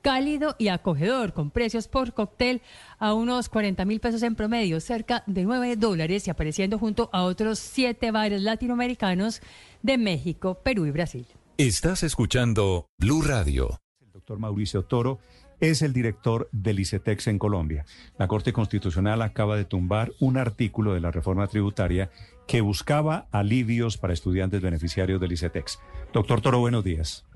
cálido 0.02 0.54
y 0.58 0.68
acogedor, 0.68 1.32
con 1.32 1.50
precios 1.50 1.88
por 1.88 2.14
cóctel 2.14 2.62
a 2.98 3.14
unos 3.14 3.48
40 3.48 3.84
mil 3.84 4.00
pesos 4.00 4.22
en 4.22 4.34
promedio, 4.34 4.80
cerca 4.80 5.24
de 5.26 5.42
9 5.44 5.76
dólares 5.76 6.26
y 6.26 6.30
apareciendo 6.30 6.78
junto 6.78 7.10
a 7.12 7.24
otros 7.24 7.58
siete 7.58 8.10
bares 8.10 8.42
latinoamericanos 8.42 9.42
de 9.82 9.98
México, 9.98 10.60
Perú 10.62 10.86
y 10.86 10.90
Brasil. 10.90 11.26
Estás 11.58 12.04
escuchando 12.04 12.86
Blue 12.98 13.20
Radio. 13.20 13.80
El 14.00 14.12
doctor 14.12 14.38
Mauricio 14.38 14.84
Toro 14.84 15.18
es 15.58 15.82
el 15.82 15.92
director 15.92 16.48
del 16.52 16.78
ICETEX 16.78 17.26
en 17.26 17.40
Colombia. 17.40 17.84
La 18.16 18.28
Corte 18.28 18.52
Constitucional 18.52 19.22
acaba 19.22 19.56
de 19.56 19.64
tumbar 19.64 20.12
un 20.20 20.36
artículo 20.36 20.94
de 20.94 21.00
la 21.00 21.10
reforma 21.10 21.48
tributaria 21.48 22.10
que 22.46 22.60
buscaba 22.60 23.26
alivios 23.32 23.98
para 23.98 24.12
estudiantes 24.12 24.62
beneficiarios 24.62 25.20
del 25.20 25.32
ICETEX. 25.32 25.80
Doctor 26.12 26.40
Toro, 26.42 26.60
buenos 26.60 26.84
días. 26.84 27.26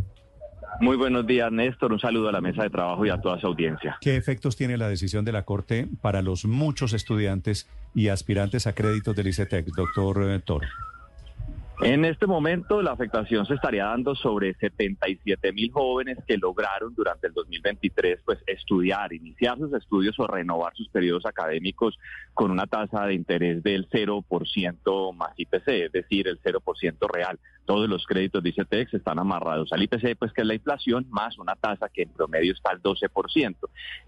Muy 0.80 0.96
buenos 0.96 1.26
días, 1.26 1.50
Néstor. 1.50 1.92
Un 1.92 1.98
saludo 1.98 2.28
a 2.28 2.32
la 2.32 2.40
mesa 2.40 2.62
de 2.62 2.70
trabajo 2.70 3.04
y 3.04 3.10
a 3.10 3.20
toda 3.20 3.40
su 3.40 3.48
audiencia. 3.48 3.98
¿Qué 4.00 4.14
efectos 4.14 4.54
tiene 4.54 4.76
la 4.78 4.88
decisión 4.88 5.24
de 5.24 5.32
la 5.32 5.42
Corte 5.42 5.88
para 6.00 6.22
los 6.22 6.44
muchos 6.44 6.92
estudiantes 6.92 7.68
y 7.92 8.06
aspirantes 8.06 8.68
a 8.68 8.72
créditos 8.72 9.16
del 9.16 9.26
ICETEX, 9.26 9.72
doctor 9.72 10.30
eh, 10.30 10.38
Toro? 10.38 10.68
En 11.84 12.04
este 12.04 12.28
momento 12.28 12.80
la 12.80 12.92
afectación 12.92 13.44
se 13.44 13.54
estaría 13.54 13.86
dando 13.86 14.14
sobre 14.14 14.54
77 14.54 15.52
mil 15.52 15.72
jóvenes 15.72 16.16
que 16.28 16.38
lograron 16.38 16.94
durante 16.94 17.26
el 17.26 17.32
2023 17.32 18.20
pues 18.24 18.38
estudiar, 18.46 19.12
iniciar 19.12 19.58
sus 19.58 19.74
estudios 19.74 20.16
o 20.20 20.28
renovar 20.28 20.72
sus 20.76 20.88
periodos 20.90 21.26
académicos 21.26 21.98
con 22.34 22.52
una 22.52 22.68
tasa 22.68 23.04
de 23.06 23.14
interés 23.14 23.64
del 23.64 23.88
0% 23.90 25.12
más 25.16 25.32
IPC, 25.36 25.68
es 25.68 25.92
decir, 25.92 26.28
el 26.28 26.40
0% 26.40 27.12
real. 27.12 27.40
Todos 27.64 27.88
los 27.88 28.06
créditos 28.06 28.42
de 28.42 28.50
ICETEX 28.50 28.94
están 28.94 29.18
amarrados 29.18 29.72
al 29.72 29.82
IPC, 29.82 30.16
pues 30.18 30.32
que 30.32 30.42
es 30.42 30.46
la 30.46 30.54
inflación 30.54 31.06
más 31.10 31.38
una 31.38 31.54
tasa 31.54 31.88
que 31.88 32.02
en 32.02 32.10
promedio 32.10 32.52
está 32.52 32.70
al 32.70 32.82
12%. 32.82 33.56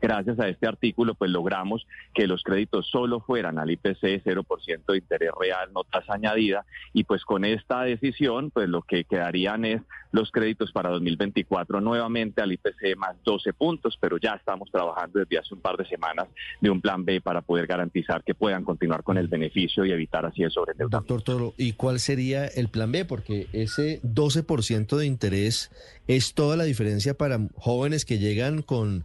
Gracias 0.00 0.38
a 0.40 0.48
este 0.48 0.66
artículo 0.66 1.14
pues 1.14 1.30
logramos 1.30 1.86
que 2.14 2.26
los 2.26 2.42
créditos 2.42 2.88
solo 2.90 3.20
fueran 3.20 3.58
al 3.58 3.70
IPC 3.70 4.24
0% 4.24 4.84
de 4.86 4.96
interés 4.96 5.30
real, 5.38 5.70
no 5.72 5.84
tasa 5.84 6.14
añadida 6.14 6.64
y 6.92 7.04
pues 7.04 7.24
con 7.24 7.44
esta 7.44 7.82
decisión, 7.82 8.50
pues 8.50 8.68
lo 8.68 8.82
que 8.82 9.04
quedarían 9.04 9.64
es 9.64 9.82
los 10.12 10.30
créditos 10.30 10.70
para 10.70 10.90
2024 10.90 11.80
nuevamente 11.80 12.40
al 12.40 12.52
IPC 12.52 12.96
más 12.96 13.16
12 13.24 13.52
puntos, 13.52 13.98
pero 14.00 14.16
ya 14.16 14.34
estamos 14.34 14.70
trabajando 14.70 15.18
desde 15.18 15.38
hace 15.38 15.54
un 15.54 15.60
par 15.60 15.76
de 15.76 15.84
semanas 15.86 16.28
de 16.60 16.70
un 16.70 16.80
plan 16.80 17.04
B 17.04 17.20
para 17.20 17.40
poder 17.40 17.66
garantizar 17.66 18.22
que 18.22 18.34
puedan 18.34 18.64
continuar 18.64 19.02
con 19.02 19.18
el 19.18 19.26
beneficio 19.26 19.84
y 19.84 19.90
evitar 19.90 20.24
así 20.24 20.42
el 20.42 20.52
sobreendeudamiento. 20.52 21.14
Doctor 21.14 21.22
Toro, 21.22 21.54
¿y 21.56 21.72
cuál 21.72 21.98
sería 21.98 22.46
el 22.46 22.68
plan 22.68 22.92
B? 22.92 23.04
Porque 23.04 23.43
ese 23.52 24.00
12% 24.02 24.96
de 24.96 25.06
interés 25.06 25.70
es 26.06 26.34
toda 26.34 26.56
la 26.56 26.64
diferencia 26.64 27.14
para 27.14 27.40
jóvenes 27.56 28.04
que 28.04 28.18
llegan 28.18 28.62
con 28.62 29.04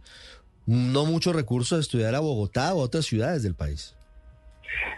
no 0.66 1.06
muchos 1.06 1.34
recursos 1.34 1.78
a 1.78 1.80
estudiar 1.80 2.14
a 2.14 2.20
Bogotá 2.20 2.74
o 2.74 2.80
a 2.80 2.84
otras 2.84 3.06
ciudades 3.06 3.42
del 3.42 3.54
país. 3.54 3.96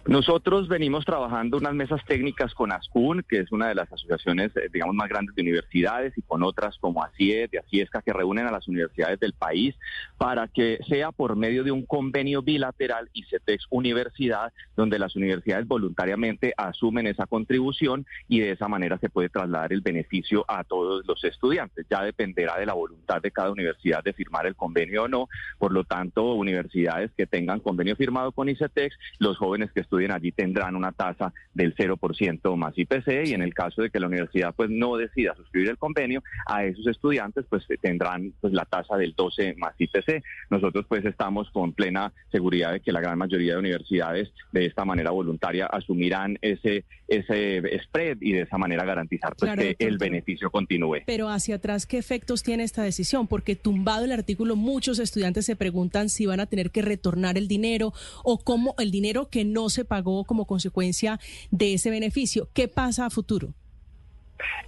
Nosotros 0.07 0.69
venimos 0.69 1.05
trabajando 1.05 1.59
unas 1.59 1.75
mesas 1.75 2.01
técnicas 2.07 2.55
con 2.55 2.73
ASCUN, 2.73 3.25
que 3.29 3.41
es 3.41 3.53
una 3.53 3.69
de 3.69 3.75
las 3.75 3.93
asociaciones, 3.93 4.55
eh, 4.57 4.69
digamos, 4.73 4.95
más 4.95 5.09
grandes 5.09 5.35
de 5.35 5.43
universidades, 5.43 6.17
y 6.17 6.23
con 6.23 6.43
otras 6.43 6.77
como 6.79 7.03
ACIED 7.05 7.51
y 7.53 7.57
ACIESCA, 7.57 8.03
que 8.03 8.13
reúnen 8.13 8.47
a 8.47 8.51
las 8.51 8.69
universidades 8.69 9.21
del 9.21 9.33
país, 9.33 9.75
para 10.19 10.49
que 10.49 10.79
sea 10.89 11.13
por 11.13 11.37
medio 11.37 11.65
de 11.65 11.71
un 11.71 11.87
convenio 11.87 12.43
bilateral 12.43 13.09
y 13.13 13.25
CETEX 13.25 13.67
Universidad, 13.71 14.53
donde 14.77 14.99
las 14.99 15.17
universidades 15.17 15.67
voluntariamente 15.67 16.53
asumen 16.57 17.07
esa 17.07 17.27
contribución 17.27 18.07
y 18.29 18.41
de 18.41 18.53
esa 18.53 18.69
manera 18.69 18.99
se 18.99 19.09
puede 19.09 19.29
trasladar 19.29 19.73
el 19.73 19.81
beneficio 19.81 20.45
a 20.49 20.65
todos 20.65 21.05
los 21.07 21.23
estudiantes. 21.25 21.87
Ya 21.91 22.03
dependerá 22.03 22.59
de 22.59 22.67
la 22.67 22.75
voluntad 22.75 23.23
de 23.23 23.31
cada 23.31 23.51
universidad 23.51 24.03
de 24.03 24.13
firmar 24.13 24.47
el 24.47 24.57
convenio 24.57 25.05
o 25.05 25.09
no. 25.09 25.29
Por 25.59 25.73
lo 25.73 25.85
tanto, 25.85 26.35
universidades 26.35 27.11
que 27.17 27.27
tengan 27.27 27.61
convenio 27.61 27.97
firmado 27.97 28.33
con 28.33 28.49
ICETEX, 28.49 28.97
los 29.19 29.39
jóvenes 29.39 29.62
que 29.71 29.81
estudien 29.81 30.13
allí 30.13 30.33
tendrán 30.33 30.75
una 30.75 30.93
tasa 30.93 31.33
del 31.55 31.75
0% 31.75 32.57
más 32.57 32.77
IPC 32.77 33.27
y 33.27 33.35
en 33.35 33.43
el 33.43 33.55
caso 33.55 33.83
de 33.83 33.91
que 33.91 34.01
la 34.01 34.07
universidad 34.07 34.55
pues 34.55 34.71
no 34.71 34.97
decida 34.97 35.35
suscribir 35.37 35.71
el 35.71 35.79
convenio, 35.79 36.23
a 36.47 36.65
esos 36.65 36.87
estudiantes 36.87 37.45
pues 37.49 37.65
tendrán 37.81 38.33
pues 38.41 38.53
la 38.53 38.65
tasa 38.65 38.97
del 38.97 39.15
12 39.15 39.55
más 39.57 39.75
IPC. 39.79 40.23
Nosotros 40.51 40.87
pues 40.89 41.05
estamos 41.05 41.51
con 41.51 41.73
plena 41.73 42.13
seguridad 42.31 42.73
de 42.73 42.81
que 42.81 42.93
la 42.93 43.01
gran 43.01 43.19
mayoría 43.19 43.55
de 43.55 43.59
universidades 43.61 44.33
de 44.53 44.67
esta 44.67 44.85
manera 44.85 45.11
voluntaria 45.11 45.67
asumirán 45.67 46.39
ese 46.41 46.85
ese 47.09 47.63
spread 47.85 48.19
y 48.21 48.33
de 48.33 48.43
esa 48.43 48.57
manera 48.57 48.85
garantizar 48.85 49.37
pues, 49.37 49.55
que 49.55 49.77
el 49.79 49.99
beneficio 49.99 50.51
continúe. 50.51 51.03
Pero 51.07 51.29
hacia 51.29 51.57
atrás, 51.57 51.87
¿qué 51.87 51.99
efectos 51.99 52.43
tiene 52.43 52.65
esta 52.65 52.83
decisión? 52.83 53.27
Porque 53.27 53.55
tumbado 53.55 54.05
el 54.05 54.13
artículo, 54.13 54.57
muchos 54.57 54.99
estudiantes 54.99 55.45
se 55.45 55.57
preguntan 55.57 56.09
si 56.09 56.25
van 56.25 56.41
a 56.41 56.47
tener 56.47 56.71
que 56.71 56.81
retornar 56.81 57.37
el 57.37 57.49
dinero 57.49 57.93
o 58.25 58.39
cómo 58.39 58.75
el 58.79 58.91
dinero 58.91 59.29
que 59.29 59.45
no 59.45 59.52
se 59.69 59.85
pagó 59.85 60.25
como 60.25 60.47
consecuencia 60.47 61.21
de 61.51 61.75
ese 61.75 61.91
beneficio. 61.91 62.49
¿Qué 62.53 62.69
pasa 62.69 63.07
a 63.07 63.11
futuro? 63.11 63.55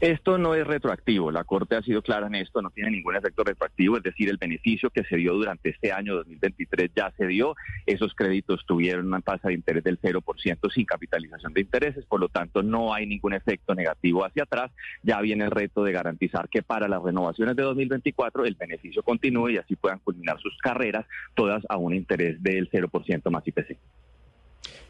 Esto 0.00 0.38
no 0.38 0.54
es 0.54 0.66
retroactivo, 0.66 1.30
la 1.30 1.44
Corte 1.44 1.76
ha 1.76 1.82
sido 1.82 2.02
clara 2.02 2.26
en 2.26 2.34
esto, 2.34 2.62
no 2.62 2.70
tiene 2.70 2.90
ningún 2.90 3.16
efecto 3.16 3.44
retroactivo, 3.44 3.96
es 3.96 4.02
decir, 4.02 4.28
el 4.28 4.36
beneficio 4.36 4.90
que 4.90 5.04
se 5.04 5.16
dio 5.16 5.34
durante 5.34 5.70
este 5.70 5.92
año 5.92 6.16
2023 6.16 6.90
ya 6.94 7.12
se 7.16 7.26
dio, 7.26 7.54
esos 7.86 8.14
créditos 8.14 8.64
tuvieron 8.66 9.06
una 9.06 9.20
tasa 9.20 9.48
de 9.48 9.54
interés 9.54 9.84
del 9.84 10.00
0% 10.00 10.72
sin 10.72 10.84
capitalización 10.84 11.52
de 11.52 11.60
intereses, 11.60 12.04
por 12.06 12.20
lo 12.20 12.28
tanto 12.28 12.62
no 12.62 12.92
hay 12.92 13.06
ningún 13.06 13.34
efecto 13.34 13.74
negativo 13.74 14.24
hacia 14.24 14.44
atrás, 14.44 14.70
ya 15.02 15.20
viene 15.20 15.44
el 15.44 15.50
reto 15.50 15.84
de 15.84 15.92
garantizar 15.92 16.48
que 16.48 16.62
para 16.62 16.88
las 16.88 17.02
renovaciones 17.02 17.56
de 17.56 17.62
2024 17.62 18.44
el 18.44 18.54
beneficio 18.54 19.02
continúe 19.02 19.50
y 19.50 19.56
así 19.58 19.76
puedan 19.76 19.98
culminar 20.00 20.38
sus 20.40 20.56
carreras 20.58 21.06
todas 21.34 21.62
a 21.68 21.76
un 21.76 21.94
interés 21.94 22.42
del 22.42 22.70
0% 22.70 23.30
más 23.30 23.46
IPC. 23.46 23.78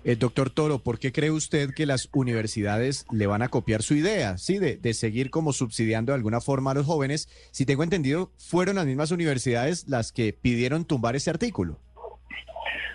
Eh, 0.05 0.17
doctor 0.17 0.51
Toro, 0.51 0.81
¿por 0.81 0.99
qué 0.99 1.13
cree 1.13 1.31
usted 1.31 1.71
que 1.75 1.87
las 1.87 2.09
universidades 2.13 3.07
le 3.11 3.27
van 3.27 3.43
a 3.43 3.49
copiar 3.49 3.83
su 3.83 3.95
idea, 3.95 4.37
sí, 4.37 4.59
de, 4.59 4.77
de, 4.77 4.95
seguir 4.95 5.31
como 5.31 5.53
subsidiando 5.53 6.13
de 6.13 6.17
alguna 6.17 6.41
forma 6.41 6.73
a 6.73 6.75
los 6.75 6.87
jóvenes? 6.87 7.29
Si 7.53 7.65
tengo 7.65 7.83
entendido, 7.83 8.31
fueron 8.37 8.77
las 8.77 8.87
mismas 8.87 9.11
universidades 9.11 9.89
las 9.89 10.13
que 10.13 10.33
pidieron 10.33 10.85
tumbar 10.85 11.17
ese 11.17 11.31
artículo. 11.31 11.79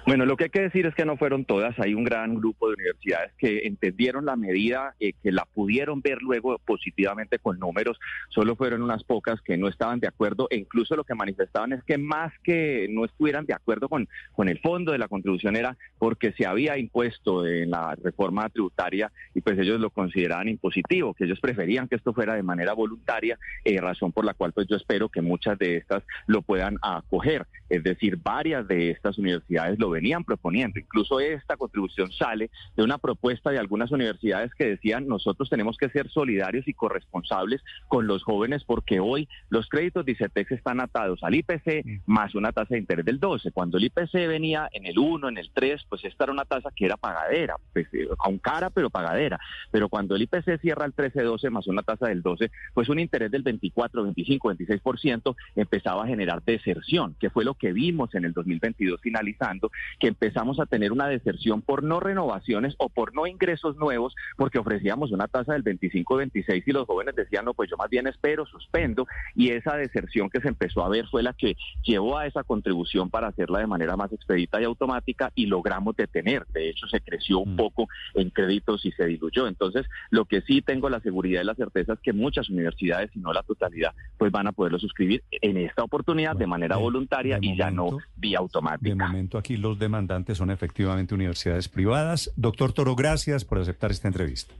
Bueno, 0.05 0.25
lo 0.25 0.37
que 0.37 0.45
hay 0.45 0.49
que 0.49 0.61
decir 0.61 0.85
es 0.85 0.95
que 0.95 1.05
no 1.05 1.17
fueron 1.17 1.45
todas. 1.45 1.77
Hay 1.79 1.93
un 1.93 2.03
gran 2.03 2.35
grupo 2.35 2.67
de 2.67 2.75
universidades 2.75 3.31
que 3.37 3.59
entendieron 3.65 4.25
la 4.25 4.35
medida, 4.35 4.95
eh, 4.99 5.13
que 5.21 5.31
la 5.31 5.45
pudieron 5.45 6.01
ver 6.01 6.21
luego 6.21 6.57
positivamente 6.59 7.37
con 7.37 7.59
números. 7.59 7.99
Solo 8.29 8.55
fueron 8.55 8.81
unas 8.81 9.03
pocas 9.03 9.41
que 9.41 9.57
no 9.57 9.67
estaban 9.67 9.99
de 9.99 10.07
acuerdo 10.07 10.47
e 10.49 10.57
incluso 10.57 10.95
lo 10.95 11.03
que 11.03 11.15
manifestaban 11.15 11.73
es 11.73 11.83
que 11.83 11.97
más 11.97 12.33
que 12.43 12.87
no 12.89 13.05
estuvieran 13.05 13.45
de 13.45 13.53
acuerdo 13.53 13.89
con, 13.89 14.07
con 14.33 14.49
el 14.49 14.59
fondo 14.59 14.91
de 14.91 14.97
la 14.97 15.07
contribución 15.07 15.55
era 15.55 15.77
porque 15.97 16.31
se 16.33 16.45
había 16.45 16.77
impuesto 16.77 17.45
en 17.45 17.71
la 17.71 17.95
reforma 17.95 18.49
tributaria 18.49 19.11
y 19.35 19.41
pues 19.41 19.59
ellos 19.59 19.79
lo 19.79 19.89
consideraban 19.89 20.47
impositivo, 20.47 21.13
que 21.13 21.25
ellos 21.25 21.39
preferían 21.39 21.87
que 21.87 21.95
esto 21.95 22.13
fuera 22.13 22.35
de 22.35 22.43
manera 22.43 22.73
voluntaria, 22.73 23.37
eh, 23.63 23.79
razón 23.79 24.11
por 24.11 24.25
la 24.25 24.33
cual 24.33 24.53
pues 24.53 24.67
yo 24.67 24.75
espero 24.75 25.09
que 25.09 25.21
muchas 25.21 25.57
de 25.59 25.77
estas 25.77 26.03
lo 26.27 26.41
puedan 26.41 26.77
acoger. 26.81 27.45
Es 27.69 27.83
decir, 27.83 28.17
varias 28.17 28.67
de 28.67 28.91
estas 28.91 29.17
universidades 29.17 29.77
lo 29.77 29.91
venían 29.99 30.23
proponiendo. 30.23 30.79
Incluso 30.79 31.19
esta 31.19 31.57
contribución 31.57 32.11
sale 32.11 32.49
de 32.77 32.83
una 32.83 32.97
propuesta 32.97 33.51
de 33.51 33.59
algunas 33.59 33.91
universidades 33.91 34.53
que 34.53 34.65
decían 34.65 35.07
nosotros 35.07 35.49
tenemos 35.49 35.77
que 35.77 35.89
ser 35.89 36.09
solidarios 36.09 36.67
y 36.67 36.73
corresponsables 36.73 37.61
con 37.89 38.07
los 38.07 38.23
jóvenes 38.23 38.63
porque 38.63 39.01
hoy 39.01 39.27
los 39.49 39.67
créditos 39.67 40.05
de 40.05 40.13
ICETEX 40.13 40.51
están 40.51 40.79
atados 40.79 41.21
al 41.23 41.35
IPC 41.35 41.83
mm. 41.83 41.97
más 42.05 42.33
una 42.33 42.53
tasa 42.53 42.75
de 42.75 42.79
interés 42.79 43.05
del 43.05 43.19
12. 43.19 43.51
Cuando 43.51 43.77
el 43.77 43.85
IPC 43.85 44.13
venía 44.27 44.69
en 44.71 44.85
el 44.85 44.97
1, 44.97 45.27
en 45.27 45.37
el 45.37 45.51
3, 45.53 45.85
pues 45.89 46.05
esta 46.05 46.23
era 46.23 46.33
una 46.33 46.45
tasa 46.45 46.69
que 46.73 46.85
era 46.85 46.95
pagadera, 46.95 47.55
pues, 47.73 47.87
eh, 47.93 48.07
aún 48.19 48.37
cara 48.39 48.69
pero 48.69 48.89
pagadera. 48.89 49.37
Pero 49.71 49.89
cuando 49.89 50.15
el 50.15 50.21
IPC 50.21 50.61
cierra 50.61 50.85
el 50.85 50.95
13-12 50.95 51.49
más 51.49 51.67
una 51.67 51.83
tasa 51.83 52.07
del 52.07 52.21
12, 52.21 52.51
pues 52.73 52.87
un 52.87 52.99
interés 52.99 53.31
del 53.31 53.43
24, 53.43 54.03
25, 54.03 54.53
26% 54.53 55.35
empezaba 55.55 56.03
a 56.03 56.07
generar 56.07 56.41
deserción, 56.43 57.15
que 57.19 57.29
fue 57.29 57.43
lo 57.43 57.55
que 57.55 57.73
vimos 57.73 58.15
en 58.15 58.25
el 58.25 58.33
2022 58.33 59.01
finalizando 59.01 59.71
que 59.99 60.07
empezamos 60.07 60.59
a 60.59 60.65
tener 60.65 60.91
una 60.91 61.07
deserción 61.07 61.61
por 61.61 61.83
no 61.83 61.99
renovaciones 61.99 62.75
o 62.77 62.89
por 62.89 63.13
no 63.13 63.27
ingresos 63.27 63.75
nuevos, 63.77 64.15
porque 64.37 64.59
ofrecíamos 64.59 65.11
una 65.11 65.27
tasa 65.27 65.53
del 65.53 65.63
25-26 65.63 66.63
y 66.65 66.71
los 66.71 66.85
jóvenes 66.85 67.15
decían, 67.15 67.45
no, 67.45 67.53
pues 67.53 67.69
yo 67.69 67.77
más 67.77 67.89
bien 67.89 68.07
espero, 68.07 68.45
suspendo, 68.45 69.07
y 69.35 69.49
esa 69.49 69.75
deserción 69.75 70.29
que 70.29 70.41
se 70.41 70.47
empezó 70.47 70.83
a 70.83 70.89
ver 70.89 71.07
fue 71.07 71.23
la 71.23 71.33
que 71.33 71.55
llevó 71.83 72.17
a 72.17 72.27
esa 72.27 72.43
contribución 72.43 73.09
para 73.09 73.27
hacerla 73.27 73.59
de 73.59 73.67
manera 73.67 73.95
más 73.95 74.11
expedita 74.11 74.61
y 74.61 74.65
automática 74.65 75.31
y 75.35 75.45
logramos 75.45 75.95
detener. 75.95 76.45
De 76.47 76.69
hecho, 76.69 76.87
se 76.87 77.01
creció 77.01 77.39
un 77.39 77.53
mm. 77.53 77.57
poco 77.57 77.87
en 78.15 78.29
créditos 78.29 78.85
y 78.85 78.91
se 78.91 79.05
diluyó. 79.05 79.47
Entonces, 79.47 79.85
lo 80.09 80.25
que 80.25 80.41
sí 80.41 80.61
tengo 80.61 80.89
la 80.89 80.99
seguridad 80.99 81.41
y 81.41 81.45
la 81.45 81.55
certeza 81.55 81.93
es 81.93 81.99
que 81.99 82.13
muchas 82.13 82.49
universidades, 82.49 83.11
si 83.13 83.19
no 83.19 83.33
la 83.33 83.43
totalidad, 83.43 83.93
pues 84.17 84.31
van 84.31 84.47
a 84.47 84.51
poderlo 84.51 84.79
suscribir 84.79 85.23
en 85.31 85.57
esta 85.57 85.83
oportunidad 85.83 86.35
de 86.35 86.47
manera 86.47 86.77
voluntaria 86.77 87.39
y 87.41 87.57
ya 87.57 87.71
no 87.71 87.97
vía 88.15 88.39
automática. 88.39 88.89
De 88.89 88.95
momento 88.95 89.37
aquí 89.37 89.57
los 89.57 89.68
demandantes 89.77 90.37
son 90.37 90.49
efectivamente 90.49 91.13
universidades 91.13 91.67
privadas. 91.67 92.31
Doctor 92.35 92.73
Toro, 92.73 92.95
gracias 92.95 93.45
por 93.45 93.59
aceptar 93.59 93.91
esta 93.91 94.07
entrevista. 94.07 94.53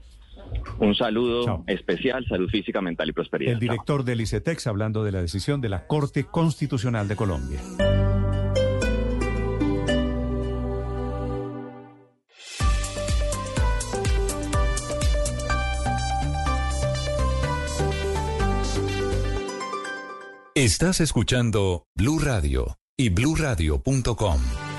Un 0.78 0.94
saludo 0.94 1.64
especial, 1.66 2.24
salud 2.26 2.48
física, 2.48 2.80
mental 2.80 3.08
y 3.08 3.12
prosperidad. 3.12 3.54
El 3.54 3.60
director 3.60 4.04
del 4.04 4.20
ICETEX 4.20 4.66
hablando 4.66 5.04
de 5.04 5.12
la 5.12 5.22
decisión 5.22 5.60
de 5.60 5.68
la 5.68 5.86
Corte 5.86 6.24
Constitucional 6.24 7.08
de 7.08 7.16
Colombia. 7.16 7.60
Estás 20.54 21.00
escuchando 21.00 21.86
Blue 21.94 22.18
Radio 22.18 22.76
y 22.94 23.08
bluradio.com. 23.08 24.69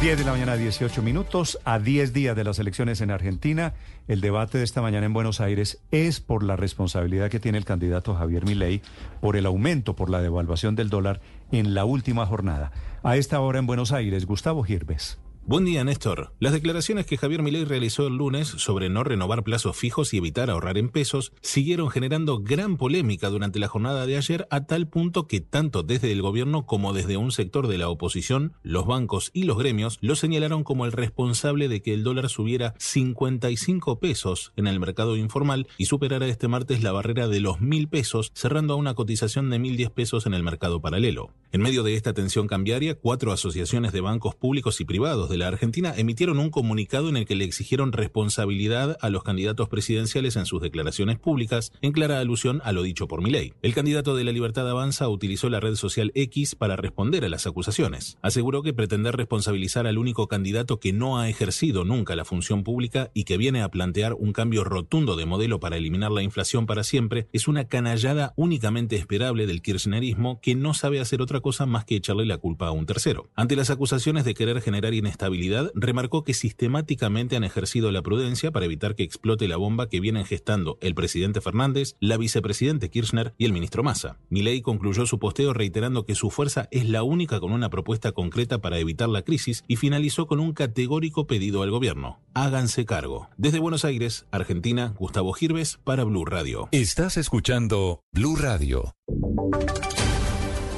10 0.00 0.16
de 0.16 0.24
la 0.24 0.30
mañana, 0.30 0.56
18 0.56 1.02
minutos. 1.02 1.58
A 1.64 1.80
10 1.80 2.12
días 2.12 2.36
de 2.36 2.44
las 2.44 2.60
elecciones 2.60 3.00
en 3.00 3.10
Argentina, 3.10 3.74
el 4.06 4.20
debate 4.20 4.56
de 4.56 4.62
esta 4.62 4.80
mañana 4.80 5.06
en 5.06 5.12
Buenos 5.12 5.40
Aires 5.40 5.80
es 5.90 6.20
por 6.20 6.44
la 6.44 6.54
responsabilidad 6.54 7.30
que 7.30 7.40
tiene 7.40 7.58
el 7.58 7.64
candidato 7.64 8.14
Javier 8.14 8.44
Milei 8.44 8.80
por 9.20 9.34
el 9.34 9.44
aumento, 9.44 9.96
por 9.96 10.08
la 10.08 10.22
devaluación 10.22 10.76
del 10.76 10.88
dólar 10.88 11.20
en 11.50 11.74
la 11.74 11.84
última 11.84 12.26
jornada. 12.26 12.70
A 13.02 13.16
esta 13.16 13.40
hora 13.40 13.58
en 13.58 13.66
Buenos 13.66 13.90
Aires, 13.90 14.24
Gustavo 14.24 14.62
Girves. 14.62 15.18
Buen 15.48 15.64
día, 15.64 15.82
Néstor. 15.82 16.34
Las 16.40 16.52
declaraciones 16.52 17.06
que 17.06 17.16
Javier 17.16 17.40
Milei 17.40 17.64
realizó 17.64 18.06
el 18.06 18.18
lunes 18.18 18.48
sobre 18.48 18.90
no 18.90 19.02
renovar 19.02 19.44
plazos 19.44 19.78
fijos 19.78 20.12
y 20.12 20.18
evitar 20.18 20.50
ahorrar 20.50 20.76
en 20.76 20.90
pesos 20.90 21.32
siguieron 21.40 21.88
generando 21.88 22.40
gran 22.40 22.76
polémica 22.76 23.30
durante 23.30 23.58
la 23.58 23.68
jornada 23.68 24.04
de 24.04 24.18
ayer 24.18 24.46
a 24.50 24.66
tal 24.66 24.88
punto 24.88 25.26
que 25.26 25.40
tanto 25.40 25.82
desde 25.82 26.12
el 26.12 26.20
gobierno 26.20 26.66
como 26.66 26.92
desde 26.92 27.16
un 27.16 27.32
sector 27.32 27.66
de 27.66 27.78
la 27.78 27.88
oposición, 27.88 28.52
los 28.62 28.86
bancos 28.86 29.30
y 29.32 29.44
los 29.44 29.56
gremios 29.56 29.96
lo 30.02 30.16
señalaron 30.16 30.64
como 30.64 30.84
el 30.84 30.92
responsable 30.92 31.68
de 31.68 31.80
que 31.80 31.94
el 31.94 32.04
dólar 32.04 32.28
subiera 32.28 32.74
55 32.76 34.00
pesos 34.00 34.52
en 34.56 34.66
el 34.66 34.78
mercado 34.78 35.16
informal 35.16 35.66
y 35.78 35.86
superara 35.86 36.26
este 36.26 36.48
martes 36.48 36.82
la 36.82 36.92
barrera 36.92 37.26
de 37.26 37.40
los 37.40 37.62
mil 37.62 37.88
pesos, 37.88 38.32
cerrando 38.34 38.74
a 38.74 38.76
una 38.76 38.92
cotización 38.92 39.48
de 39.48 39.58
1.010 39.58 39.92
pesos 39.92 40.26
en 40.26 40.34
el 40.34 40.42
mercado 40.42 40.82
paralelo. 40.82 41.30
En 41.52 41.62
medio 41.62 41.84
de 41.84 41.94
esta 41.94 42.12
tensión 42.12 42.48
cambiaria, 42.48 42.96
cuatro 42.96 43.32
asociaciones 43.32 43.92
de 43.92 44.02
bancos 44.02 44.34
públicos 44.34 44.82
y 44.82 44.84
privados 44.84 45.30
de 45.30 45.37
la 45.38 45.48
Argentina 45.48 45.94
emitieron 45.96 46.38
un 46.38 46.50
comunicado 46.50 47.08
en 47.08 47.16
el 47.16 47.24
que 47.24 47.34
le 47.34 47.44
exigieron 47.44 47.92
responsabilidad 47.92 48.98
a 49.00 49.10
los 49.10 49.22
candidatos 49.22 49.68
presidenciales 49.68 50.36
en 50.36 50.46
sus 50.46 50.60
declaraciones 50.60 51.18
públicas, 51.18 51.72
en 51.80 51.92
clara 51.92 52.20
alusión 52.20 52.60
a 52.64 52.72
lo 52.72 52.82
dicho 52.82 53.08
por 53.08 53.22
Milei. 53.22 53.54
El 53.62 53.74
candidato 53.74 54.14
de 54.16 54.24
la 54.24 54.32
Libertad 54.32 54.68
Avanza 54.68 55.08
utilizó 55.08 55.48
la 55.48 55.60
red 55.60 55.76
social 55.76 56.12
X 56.14 56.54
para 56.54 56.76
responder 56.76 57.24
a 57.24 57.28
las 57.28 57.46
acusaciones. 57.46 58.18
Aseguró 58.22 58.62
que 58.62 58.74
pretender 58.74 59.16
responsabilizar 59.16 59.86
al 59.86 59.98
único 59.98 60.28
candidato 60.28 60.80
que 60.80 60.92
no 60.92 61.18
ha 61.18 61.28
ejercido 61.28 61.84
nunca 61.84 62.16
la 62.16 62.24
función 62.24 62.64
pública 62.64 63.10
y 63.14 63.24
que 63.24 63.36
viene 63.36 63.62
a 63.62 63.70
plantear 63.70 64.14
un 64.14 64.32
cambio 64.32 64.64
rotundo 64.64 65.16
de 65.16 65.26
modelo 65.26 65.60
para 65.60 65.76
eliminar 65.76 66.10
la 66.10 66.22
inflación 66.22 66.66
para 66.66 66.84
siempre 66.84 67.28
es 67.32 67.48
una 67.48 67.68
canallada 67.68 68.32
únicamente 68.36 68.96
esperable 68.96 69.46
del 69.46 69.62
kirchnerismo 69.62 70.40
que 70.40 70.54
no 70.54 70.74
sabe 70.74 71.00
hacer 71.00 71.22
otra 71.22 71.40
cosa 71.40 71.66
más 71.66 71.84
que 71.84 71.96
echarle 71.96 72.26
la 72.26 72.38
culpa 72.38 72.66
a 72.66 72.72
un 72.72 72.86
tercero. 72.86 73.28
Ante 73.34 73.56
las 73.56 73.70
acusaciones 73.70 74.24
de 74.24 74.34
querer 74.34 74.60
generar 74.60 74.94
inestabilidad, 74.94 75.27
remarcó 75.74 76.24
que 76.24 76.34
sistemáticamente 76.34 77.36
han 77.36 77.44
ejercido 77.44 77.90
la 77.92 78.02
prudencia 78.02 78.50
para 78.50 78.66
evitar 78.66 78.94
que 78.94 79.02
explote 79.02 79.48
la 79.48 79.56
bomba 79.56 79.88
que 79.88 80.00
vienen 80.00 80.24
gestando 80.24 80.78
el 80.80 80.94
presidente 80.94 81.40
Fernández, 81.40 81.94
la 82.00 82.16
vicepresidente 82.16 82.90
Kirchner 82.90 83.34
y 83.38 83.44
el 83.44 83.52
ministro 83.52 83.82
Massa. 83.82 84.18
Milei 84.28 84.62
concluyó 84.62 85.06
su 85.06 85.18
posteo 85.18 85.52
reiterando 85.52 86.04
que 86.04 86.14
su 86.14 86.30
fuerza 86.30 86.68
es 86.70 86.88
la 86.88 87.02
única 87.02 87.40
con 87.40 87.52
una 87.52 87.70
propuesta 87.70 88.12
concreta 88.12 88.60
para 88.60 88.78
evitar 88.78 89.08
la 89.08 89.22
crisis 89.22 89.64
y 89.68 89.76
finalizó 89.76 90.26
con 90.26 90.40
un 90.40 90.52
categórico 90.52 91.26
pedido 91.26 91.62
al 91.62 91.70
gobierno. 91.70 92.20
Háganse 92.34 92.84
cargo. 92.84 93.28
Desde 93.36 93.58
Buenos 93.58 93.84
Aires, 93.84 94.26
Argentina, 94.30 94.94
Gustavo 94.98 95.32
Girves 95.32 95.78
para 95.84 96.04
Blue 96.04 96.24
Radio. 96.24 96.68
Estás 96.72 97.16
escuchando 97.16 98.02
Blue 98.12 98.36
Radio. 98.36 98.94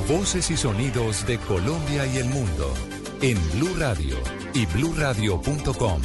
Voces 0.08 0.50
y 0.50 0.56
sonidos 0.56 1.26
de 1.26 1.38
Colombia 1.38 2.06
y 2.12 2.18
el 2.18 2.26
mundo 2.26 2.74
en 3.22 3.36
Blue 3.52 3.74
Radio 3.78 4.16
y 4.54 4.64
bluradio.com, 4.66 6.00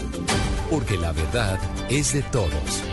porque 0.69 0.97
la 0.97 1.13
verdad 1.13 1.59
es 1.89 2.13
de 2.13 2.21
todos. 2.23 2.83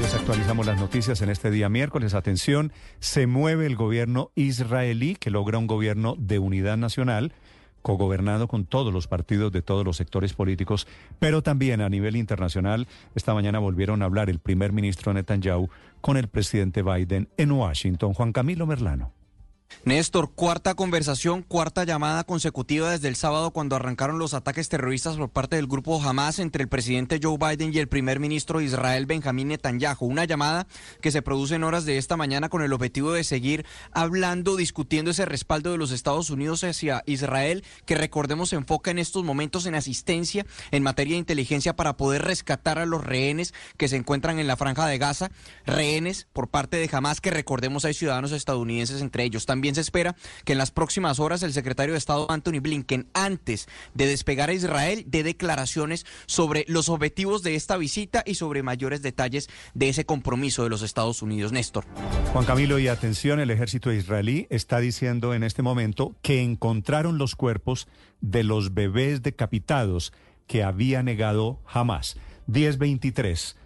Desactualizamos 0.00 0.66
las 0.66 0.80
noticias 0.80 1.20
en 1.20 1.28
este 1.28 1.50
día 1.50 1.68
miércoles. 1.68 2.14
Atención, 2.14 2.72
se 3.00 3.26
mueve 3.26 3.66
el 3.66 3.76
gobierno 3.76 4.30
israelí 4.34 5.14
que 5.16 5.30
logra 5.30 5.58
un 5.58 5.66
gobierno 5.66 6.16
de 6.18 6.38
unidad 6.38 6.76
nacional 6.76 7.32
cogobernado 7.82 8.48
con 8.48 8.64
todos 8.64 8.94
los 8.94 9.08
partidos 9.08 9.52
de 9.52 9.60
todos 9.60 9.84
los 9.84 9.98
sectores 9.98 10.32
políticos, 10.32 10.86
pero 11.18 11.42
también 11.42 11.82
a 11.82 11.90
nivel 11.90 12.16
internacional. 12.16 12.88
Esta 13.14 13.34
mañana 13.34 13.58
volvieron 13.58 14.00
a 14.00 14.06
hablar 14.06 14.30
el 14.30 14.38
primer 14.38 14.72
ministro 14.72 15.12
Netanyahu 15.12 15.68
con 16.00 16.16
el 16.16 16.28
presidente 16.28 16.82
Biden 16.82 17.28
en 17.36 17.52
Washington. 17.52 18.14
Juan 18.14 18.32
Camilo 18.32 18.66
Merlano. 18.66 19.12
Néstor, 19.84 20.30
cuarta 20.30 20.74
conversación, 20.74 21.42
cuarta 21.42 21.84
llamada 21.84 22.24
consecutiva 22.24 22.90
desde 22.90 23.08
el 23.08 23.16
sábado 23.16 23.50
cuando 23.50 23.76
arrancaron 23.76 24.18
los 24.18 24.32
ataques 24.32 24.68
terroristas 24.68 25.16
por 25.16 25.28
parte 25.28 25.56
del 25.56 25.66
grupo 25.66 26.02
Hamas 26.02 26.38
entre 26.38 26.62
el 26.62 26.68
presidente 26.68 27.20
Joe 27.22 27.36
Biden 27.38 27.74
y 27.74 27.78
el 27.78 27.88
primer 27.88 28.20
ministro 28.20 28.58
de 28.58 28.66
Israel 28.66 29.06
Benjamín 29.06 29.48
Netanyahu. 29.48 30.06
Una 30.06 30.24
llamada 30.24 30.66
que 31.00 31.10
se 31.10 31.22
produce 31.22 31.56
en 31.56 31.64
horas 31.64 31.84
de 31.84 31.98
esta 31.98 32.16
mañana 32.16 32.48
con 32.48 32.62
el 32.62 32.72
objetivo 32.72 33.12
de 33.12 33.24
seguir 33.24 33.64
hablando, 33.92 34.56
discutiendo 34.56 35.10
ese 35.10 35.24
respaldo 35.24 35.72
de 35.72 35.78
los 35.78 35.90
Estados 35.90 36.30
Unidos 36.30 36.64
hacia 36.64 37.02
Israel, 37.06 37.64
que 37.86 37.94
recordemos 37.94 38.50
se 38.50 38.56
enfoca 38.56 38.90
en 38.90 38.98
estos 38.98 39.24
momentos 39.24 39.66
en 39.66 39.74
asistencia 39.74 40.46
en 40.70 40.82
materia 40.82 41.14
de 41.14 41.20
inteligencia 41.20 41.76
para 41.76 41.96
poder 41.96 42.22
rescatar 42.22 42.78
a 42.78 42.86
los 42.86 43.04
rehenes 43.04 43.54
que 43.76 43.88
se 43.88 43.96
encuentran 43.96 44.38
en 44.38 44.46
la 44.46 44.56
franja 44.56 44.86
de 44.86 44.98
Gaza, 44.98 45.30
rehenes 45.66 46.26
por 46.32 46.48
parte 46.48 46.76
de 46.76 46.88
Hamas 46.92 47.20
que 47.20 47.30
recordemos 47.30 47.84
hay 47.84 47.94
ciudadanos 47.94 48.32
estadounidenses 48.32 49.00
entre 49.00 49.24
ellos. 49.24 49.46
También 49.46 49.63
se 49.72 49.80
espera 49.80 50.16
que 50.44 50.52
en 50.52 50.58
las 50.58 50.70
próximas 50.70 51.20
horas 51.20 51.42
el 51.42 51.52
secretario 51.52 51.94
de 51.94 51.98
Estado 51.98 52.30
Anthony 52.30 52.60
Blinken, 52.60 53.08
antes 53.14 53.68
de 53.94 54.06
despegar 54.06 54.50
a 54.50 54.52
Israel, 54.52 55.04
dé 55.06 55.22
declaraciones 55.22 56.04
sobre 56.26 56.64
los 56.68 56.88
objetivos 56.88 57.42
de 57.42 57.54
esta 57.54 57.76
visita 57.76 58.22
y 58.26 58.34
sobre 58.34 58.62
mayores 58.62 59.00
detalles 59.02 59.48
de 59.74 59.88
ese 59.88 60.04
compromiso 60.04 60.64
de 60.64 60.70
los 60.70 60.82
Estados 60.82 61.22
Unidos. 61.22 61.52
Néstor. 61.52 61.84
Juan 62.32 62.44
Camilo, 62.44 62.78
y 62.78 62.88
atención, 62.88 63.40
el 63.40 63.50
ejército 63.50 63.92
israelí 63.92 64.46
está 64.50 64.80
diciendo 64.80 65.34
en 65.34 65.44
este 65.44 65.62
momento 65.62 66.16
que 66.22 66.42
encontraron 66.42 67.18
los 67.18 67.36
cuerpos 67.36 67.88
de 68.20 68.42
los 68.42 68.74
bebés 68.74 69.22
decapitados 69.22 70.12
que 70.46 70.62
había 70.62 71.02
negado 71.02 71.60
jamás. 71.64 72.16
1023. 72.46 73.56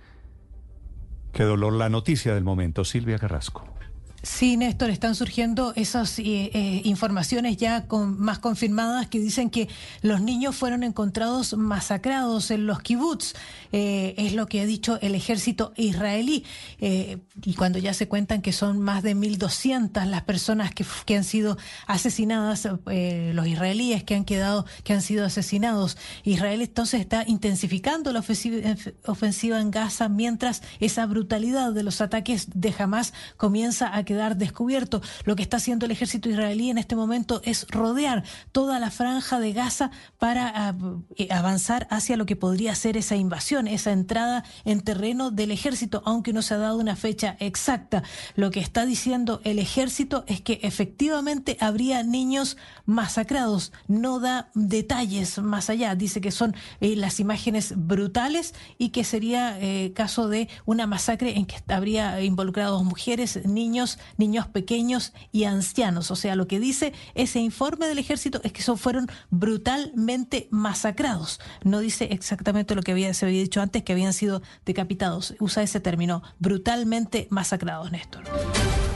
Qué 1.33 1.43
dolor 1.45 1.73
la 1.75 1.89
noticia 1.89 2.35
del 2.35 2.45
momento. 2.45 2.85
Silvia 2.85 3.19
Carrasco. 3.19 3.78
Sí, 4.21 4.57
Néstor, 4.57 4.91
están 4.91 5.15
surgiendo 5.15 5.73
esas 5.77 6.19
eh, 6.19 6.51
eh, 6.53 6.81
informaciones 6.83 7.57
ya 7.57 7.87
con, 7.87 8.19
más 8.19 8.41
confirmadas 8.41 9.07
que 9.07 9.21
dicen 9.21 9.49
que 9.49 9.69
los 10.03 10.21
niños 10.21 10.57
fueron 10.57 10.83
encontrados 10.83 11.57
masacrados 11.57 12.51
en 12.51 12.67
los 12.67 12.81
kibbutz. 12.81 13.35
Eh, 13.71 14.15
es 14.19 14.33
lo 14.33 14.47
que 14.47 14.61
ha 14.61 14.67
dicho 14.67 14.99
el 15.03 15.15
ejército 15.15 15.73
israelí. 15.77 16.45
y 16.81 17.55
cuando 17.55 17.79
ya 17.79 17.95
se 17.95 18.09
cuentan 18.09 18.43
que 18.43 18.53
son 18.53 18.81
más 18.81 19.05
de 19.05 19.15
1.200 19.15 20.05
las 20.07 20.23
personas 20.23 20.73
que, 20.75 21.17
han 21.17 21.25
sido 21.25 21.57
asesinadas, 21.87 22.65
los 22.65 23.47
israelíes 23.47 24.03
que 24.03 24.17
han 24.17 24.25
quedado, 24.25 24.67
que 24.83 24.95
han 24.95 25.03
sido 25.03 25.27
asesinados. 25.27 25.97
Israel 26.25 26.61
entonces 26.63 27.01
está 27.01 27.25
intensificando 27.27 28.13
la 28.13 28.21
ofensiva, 28.21 28.75
ofensiva 29.07 29.61
en 29.61 29.71
Gaza 29.71 30.09
mientras 30.09 30.63
esa 30.81 31.07
brutalidad 31.07 31.73
de 31.73 31.83
los 31.85 32.01
ataques 32.01 32.49
de 32.55 32.75
Hamas 32.77 33.13
comienza 33.37 33.95
a 33.95 34.05
quedar 34.09 34.39
descubierto. 34.39 35.03
Lo 35.25 35.37
que 35.37 35.43
está 35.43 35.59
haciendo 35.59 35.85
el 35.85 35.93
ejército 35.93 36.31
israelí 36.31 36.71
en 36.71 36.79
este 36.79 36.97
momento 36.97 37.43
es 37.45 37.67
rodear 37.69 38.25
toda 38.53 38.79
la 38.79 38.91
franja 38.91 39.39
de 39.39 39.53
Gaza 39.53 39.91
para 40.19 40.75
eh, 41.17 41.29
avanzar 41.31 41.87
hacia 41.91 42.17
lo 42.17 42.25
que 42.25 42.35
podría 42.35 42.75
ser 42.75 42.97
esa 42.97 43.17
invasión, 43.17 43.69
esa 43.69 43.93
entrada 43.93 44.45
en 44.65 44.81
terreno 44.81 45.31
del 45.31 45.51
ejército, 45.51 46.03
aunque 46.07 46.33
no 46.33 46.41
se 46.41 46.55
ha 46.55 46.57
dado 46.57 46.79
una 46.79 46.97
fecha 46.97 47.37
exacta. 47.39 48.03
Lo 48.35 48.51
que 48.51 48.61
está 48.61 48.87
diciendo 48.87 49.43
el 49.45 49.59
ejército 49.59 50.25
es 50.27 50.41
que 50.41 50.59
efectivamente 50.63 51.59
habría 51.61 52.03
niños 52.03 52.57
masacrados. 52.87 53.73
No 53.89 54.21
da 54.21 54.49
detalles 54.55 55.39
más 55.39 55.69
allá. 55.69 55.95
Dice 55.97 56.23
que 56.23 56.31
son 56.31 56.57
eh, 56.81 56.97
las 56.97 57.21
imágenes 57.21 57.75
brutales 57.77 58.55
y 58.79 58.89
que 58.89 59.05
sería 59.05 59.59
eh, 59.61 59.93
caso 59.95 60.29
de 60.29 60.49
una 60.65 60.87
masacre 60.87 61.37
en 61.37 61.45
que 61.45 61.57
habría 61.69 62.23
involucrados 62.23 62.83
mujeres, 62.85 63.45
niños, 63.45 63.98
niños, 64.17 64.47
pequeños 64.47 65.13
y 65.33 65.45
ancianos. 65.45 66.11
O 66.11 66.17
sea, 66.17 66.37
lo 66.37 66.47
que 66.47 66.61
dice 66.61 66.93
ese 67.15 67.41
informe 67.41 67.87
del 67.87 67.99
ejército 67.99 68.41
es 68.45 68.53
que 68.53 68.63
son, 68.63 68.79
fueron 68.79 69.09
brutalmente 69.31 70.49
masacrados. 70.51 71.41
No 71.65 71.81
dice 71.81 72.09
exactamente 72.11 72.75
lo 72.75 72.83
que 72.83 72.93
había, 72.93 73.13
se 73.15 73.27
había 73.27 73.41
dicho 73.41 73.61
antes, 73.61 73.83
que 73.83 73.93
habían 73.93 74.13
sido 74.13 74.43
decapitados. 74.65 75.35
Usa 75.41 75.63
ese 75.63 75.81
término, 75.81 76.23
brutalmente 76.39 77.29
masacrados, 77.31 77.93
Néstor. 77.93 78.25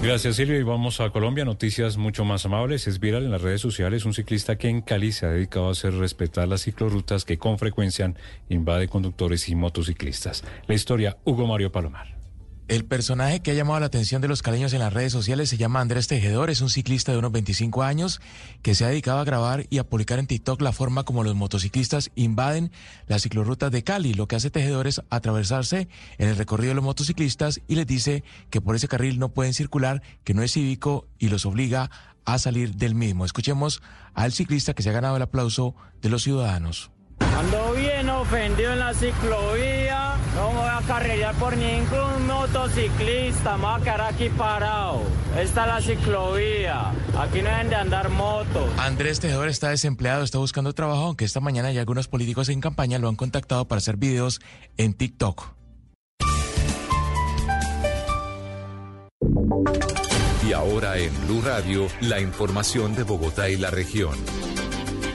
Gracias 0.02 0.36
Silvia 0.36 0.58
y 0.58 0.65
vamos 0.65 1.01
a 1.01 1.10
Colombia, 1.10 1.44
noticias 1.44 1.97
mucho 1.97 2.24
más 2.24 2.44
amables. 2.44 2.88
Es 2.88 2.99
viral 2.99 3.24
en 3.24 3.31
las 3.31 3.40
redes 3.40 3.60
sociales 3.60 4.04
un 4.04 4.15
ciclista 4.15 4.56
que 4.56 4.68
en 4.68 4.83
Cali 4.83 5.12
se 5.12 5.26
ha 5.26 5.31
dedicado 5.31 5.68
a 5.68 5.72
hacer 5.72 5.94
respetar 5.94 6.49
las 6.49 6.62
ciclorrutas 6.62 7.24
que 7.24 7.38
con 7.38 7.58
frecuencia 7.58 8.12
invade 8.49 8.88
conductores 8.88 9.49
y 9.49 9.54
motociclistas. 9.54 10.42
La 10.67 10.74
historia, 10.74 11.18
Hugo 11.24 11.47
Mario 11.47 11.70
Palomar. 11.70 12.22
El 12.72 12.87
personaje 12.87 13.40
que 13.40 13.51
ha 13.51 13.55
llamado 13.55 13.81
la 13.81 13.85
atención 13.85 14.22
de 14.22 14.28
los 14.28 14.40
caleños 14.40 14.72
en 14.72 14.78
las 14.78 14.94
redes 14.94 15.12
sociales 15.12 15.51
se 15.51 15.58
llama 15.58 15.83
Andrés 15.83 16.08
Tejedor, 16.08 16.49
es 16.49 16.62
un 16.62 16.71
ciclista 16.71 17.12
de 17.12 17.19
unos 17.19 17.31
25 17.31 17.83
años 17.83 18.22
que 18.62 18.74
se 18.74 18.87
ha 18.87 18.88
dedicado 18.88 19.19
a 19.19 19.24
grabar 19.24 19.67
y 19.69 19.76
a 19.76 19.85
publicar 19.85 20.19
en 20.19 20.26
TikTok 20.26 20.62
la 20.62 20.72
forma 20.72 21.05
como 21.05 21.22
los 21.22 21.35
motociclistas 21.35 22.10
invaden 22.15 22.72
las 23.08 23.24
ciclorrutas 23.24 23.71
de 23.72 23.85
Cali. 23.85 24.15
Lo 24.15 24.26
que 24.26 24.37
hace 24.37 24.49
Tejedor 24.49 24.87
es 24.87 25.03
atravesarse 25.10 25.87
en 26.17 26.28
el 26.31 26.37
recorrido 26.37 26.71
de 26.71 26.76
los 26.76 26.85
motociclistas 26.85 27.60
y 27.69 27.74
les 27.74 27.87
dice 27.87 28.24
que 28.49 28.62
por 28.62 28.74
ese 28.74 28.88
carril 28.88 29.19
no 29.19 29.35
pueden 29.35 29.53
circular, 29.53 30.01
que 30.24 30.33
no 30.33 30.42
es 30.42 30.53
cívico 30.53 31.06
y 31.19 31.28
los 31.28 31.44
obliga 31.44 31.90
a 32.24 32.38
salir 32.38 32.76
del 32.76 32.94
mismo. 32.94 33.26
Escuchemos 33.26 33.83
al 34.15 34.33
ciclista 34.33 34.72
que 34.72 34.83
se 34.83 34.88
ha 34.88 34.94
ganado 34.94 35.17
el 35.17 35.22
aplauso 35.22 35.74
de 36.01 36.08
los 36.08 36.22
ciudadanos. 36.22 36.90
Ando 37.20 37.72
bien 37.72 38.08
ofendido 38.10 38.72
en 38.72 38.78
la 38.78 38.94
ciclovía. 38.94 40.16
No 40.36 40.50
voy 40.50 40.68
a 40.68 40.80
carrerar 40.86 41.34
por 41.34 41.56
ningún 41.56 42.26
motociclista. 42.26 43.56
Me 43.56 43.64
voy 43.64 43.80
a 43.80 43.84
quedar 43.84 44.00
aquí 44.02 44.28
parado. 44.28 45.02
Esta 45.38 45.62
es 45.62 45.66
la 45.68 45.80
ciclovía. 45.80 46.90
Aquí 47.18 47.42
no 47.42 47.50
deben 47.50 47.68
de 47.68 47.76
andar 47.76 48.08
motos. 48.10 48.70
Andrés 48.78 49.20
Tejedor 49.20 49.48
está 49.48 49.70
desempleado, 49.70 50.22
está 50.22 50.38
buscando 50.38 50.72
trabajo, 50.72 51.06
aunque 51.06 51.24
esta 51.24 51.40
mañana 51.40 51.72
ya 51.72 51.80
algunos 51.80 52.08
políticos 52.08 52.48
en 52.48 52.60
campaña 52.60 52.98
lo 52.98 53.08
han 53.08 53.16
contactado 53.16 53.66
para 53.66 53.78
hacer 53.78 53.96
videos 53.96 54.40
en 54.76 54.94
TikTok. 54.94 55.54
Y 60.46 60.52
ahora 60.52 60.98
en 60.98 61.26
Blue 61.26 61.40
Radio, 61.42 61.86
la 62.00 62.20
información 62.20 62.94
de 62.94 63.04
Bogotá 63.04 63.48
y 63.48 63.56
la 63.56 63.70
región. 63.70 64.14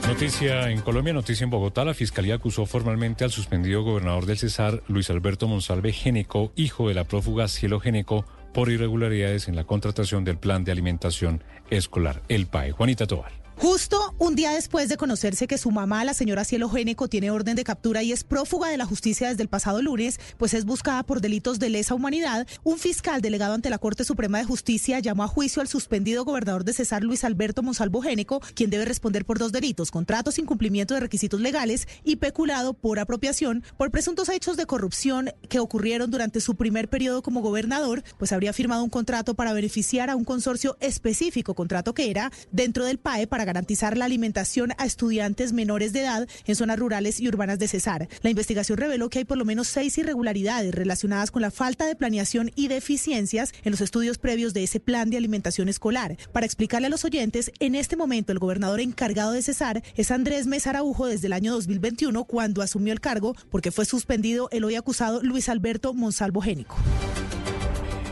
Noticia 0.08 0.70
en 0.70 0.80
Colombia, 0.80 1.12
noticia 1.12 1.44
en 1.44 1.50
Bogotá. 1.50 1.84
La 1.84 1.92
fiscalía 1.92 2.36
acusó 2.36 2.64
formalmente 2.64 3.24
al 3.24 3.30
suspendido 3.30 3.82
gobernador 3.82 4.24
del 4.24 4.38
Cesar, 4.38 4.82
Luis 4.88 5.10
Alberto 5.10 5.46
Monsalve 5.46 5.92
Géneco, 5.92 6.50
hijo 6.56 6.88
de 6.88 6.94
la 6.94 7.04
prófuga 7.04 7.46
Cielo 7.46 7.78
Géneco, 7.78 8.24
por 8.54 8.70
irregularidades 8.70 9.48
en 9.48 9.54
la 9.54 9.64
contratación 9.64 10.24
del 10.24 10.38
plan 10.38 10.64
de 10.64 10.72
alimentación 10.72 11.44
escolar, 11.68 12.22
el 12.28 12.46
PAE. 12.46 12.72
Juanita 12.72 13.06
Tobar. 13.06 13.37
Justo 13.60 14.14
un 14.18 14.36
día 14.36 14.52
después 14.52 14.88
de 14.88 14.96
conocerse 14.96 15.48
que 15.48 15.58
su 15.58 15.72
mamá, 15.72 16.04
la 16.04 16.14
señora 16.14 16.44
Cielo 16.44 16.68
Géneco, 16.68 17.08
tiene 17.08 17.32
orden 17.32 17.56
de 17.56 17.64
captura 17.64 18.04
y 18.04 18.12
es 18.12 18.22
prófuga 18.22 18.68
de 18.68 18.76
la 18.76 18.86
justicia 18.86 19.30
desde 19.30 19.42
el 19.42 19.48
pasado 19.48 19.82
lunes, 19.82 20.20
pues 20.36 20.54
es 20.54 20.64
buscada 20.64 21.02
por 21.02 21.20
delitos 21.20 21.58
de 21.58 21.68
lesa 21.68 21.96
humanidad, 21.96 22.46
un 22.62 22.78
fiscal 22.78 23.20
delegado 23.20 23.54
ante 23.54 23.68
la 23.68 23.78
Corte 23.78 24.04
Suprema 24.04 24.38
de 24.38 24.44
Justicia 24.44 25.00
llamó 25.00 25.24
a 25.24 25.28
juicio 25.28 25.60
al 25.60 25.66
suspendido 25.66 26.24
gobernador 26.24 26.62
de 26.62 26.72
Cesar, 26.72 27.02
Luis 27.02 27.24
Alberto 27.24 27.64
Monsalvo 27.64 28.00
Géneco, 28.00 28.40
quien 28.54 28.70
debe 28.70 28.84
responder 28.84 29.24
por 29.24 29.40
dos 29.40 29.50
delitos, 29.50 29.90
contratos 29.90 30.36
sin 30.36 30.46
cumplimiento 30.46 30.94
de 30.94 31.00
requisitos 31.00 31.40
legales 31.40 31.88
y 32.04 32.16
peculado 32.16 32.74
por 32.74 33.00
apropiación 33.00 33.64
por 33.76 33.90
presuntos 33.90 34.28
hechos 34.28 34.56
de 34.56 34.66
corrupción 34.66 35.32
que 35.48 35.58
ocurrieron 35.58 36.12
durante 36.12 36.40
su 36.40 36.54
primer 36.54 36.88
periodo 36.88 37.22
como 37.22 37.40
gobernador, 37.40 38.04
pues 38.18 38.30
habría 38.30 38.52
firmado 38.52 38.84
un 38.84 38.90
contrato 38.90 39.34
para 39.34 39.52
beneficiar 39.52 40.10
a 40.10 40.16
un 40.16 40.24
consorcio 40.24 40.76
específico, 40.78 41.54
contrato 41.54 41.92
que 41.92 42.08
era 42.08 42.30
dentro 42.52 42.84
del 42.84 42.98
PAE 42.98 43.26
para 43.26 43.47
garantizar 43.48 43.96
la 43.96 44.04
alimentación 44.04 44.74
a 44.76 44.84
estudiantes 44.84 45.54
menores 45.54 45.94
de 45.94 46.00
edad 46.00 46.28
en 46.44 46.54
zonas 46.54 46.78
rurales 46.78 47.18
y 47.18 47.28
urbanas 47.28 47.58
de 47.58 47.66
Cesar. 47.66 48.06
La 48.20 48.28
investigación 48.28 48.76
reveló 48.76 49.08
que 49.08 49.20
hay 49.20 49.24
por 49.24 49.38
lo 49.38 49.46
menos 49.46 49.68
seis 49.68 49.96
irregularidades 49.96 50.74
relacionadas 50.74 51.30
con 51.30 51.40
la 51.40 51.50
falta 51.50 51.86
de 51.86 51.96
planeación 51.96 52.50
y 52.56 52.68
deficiencias 52.68 53.54
en 53.64 53.70
los 53.70 53.80
estudios 53.80 54.18
previos 54.18 54.52
de 54.52 54.64
ese 54.64 54.80
plan 54.80 55.08
de 55.08 55.16
alimentación 55.16 55.70
escolar. 55.70 56.18
Para 56.30 56.44
explicarle 56.44 56.88
a 56.88 56.90
los 56.90 57.06
oyentes, 57.06 57.50
en 57.58 57.74
este 57.74 57.96
momento 57.96 58.32
el 58.32 58.38
gobernador 58.38 58.80
encargado 58.80 59.32
de 59.32 59.40
Cesar 59.40 59.82
es 59.96 60.10
Andrés 60.10 60.46
Mesa 60.46 60.70
Araujo 60.70 61.06
desde 61.06 61.28
el 61.28 61.32
año 61.32 61.52
2021 61.54 62.24
cuando 62.24 62.60
asumió 62.60 62.92
el 62.92 63.00
cargo 63.00 63.34
porque 63.50 63.70
fue 63.70 63.86
suspendido 63.86 64.50
el 64.52 64.64
hoy 64.64 64.74
acusado 64.74 65.22
Luis 65.22 65.48
Alberto 65.48 65.94
Monsalvo 65.94 66.42
Génico. 66.42 66.76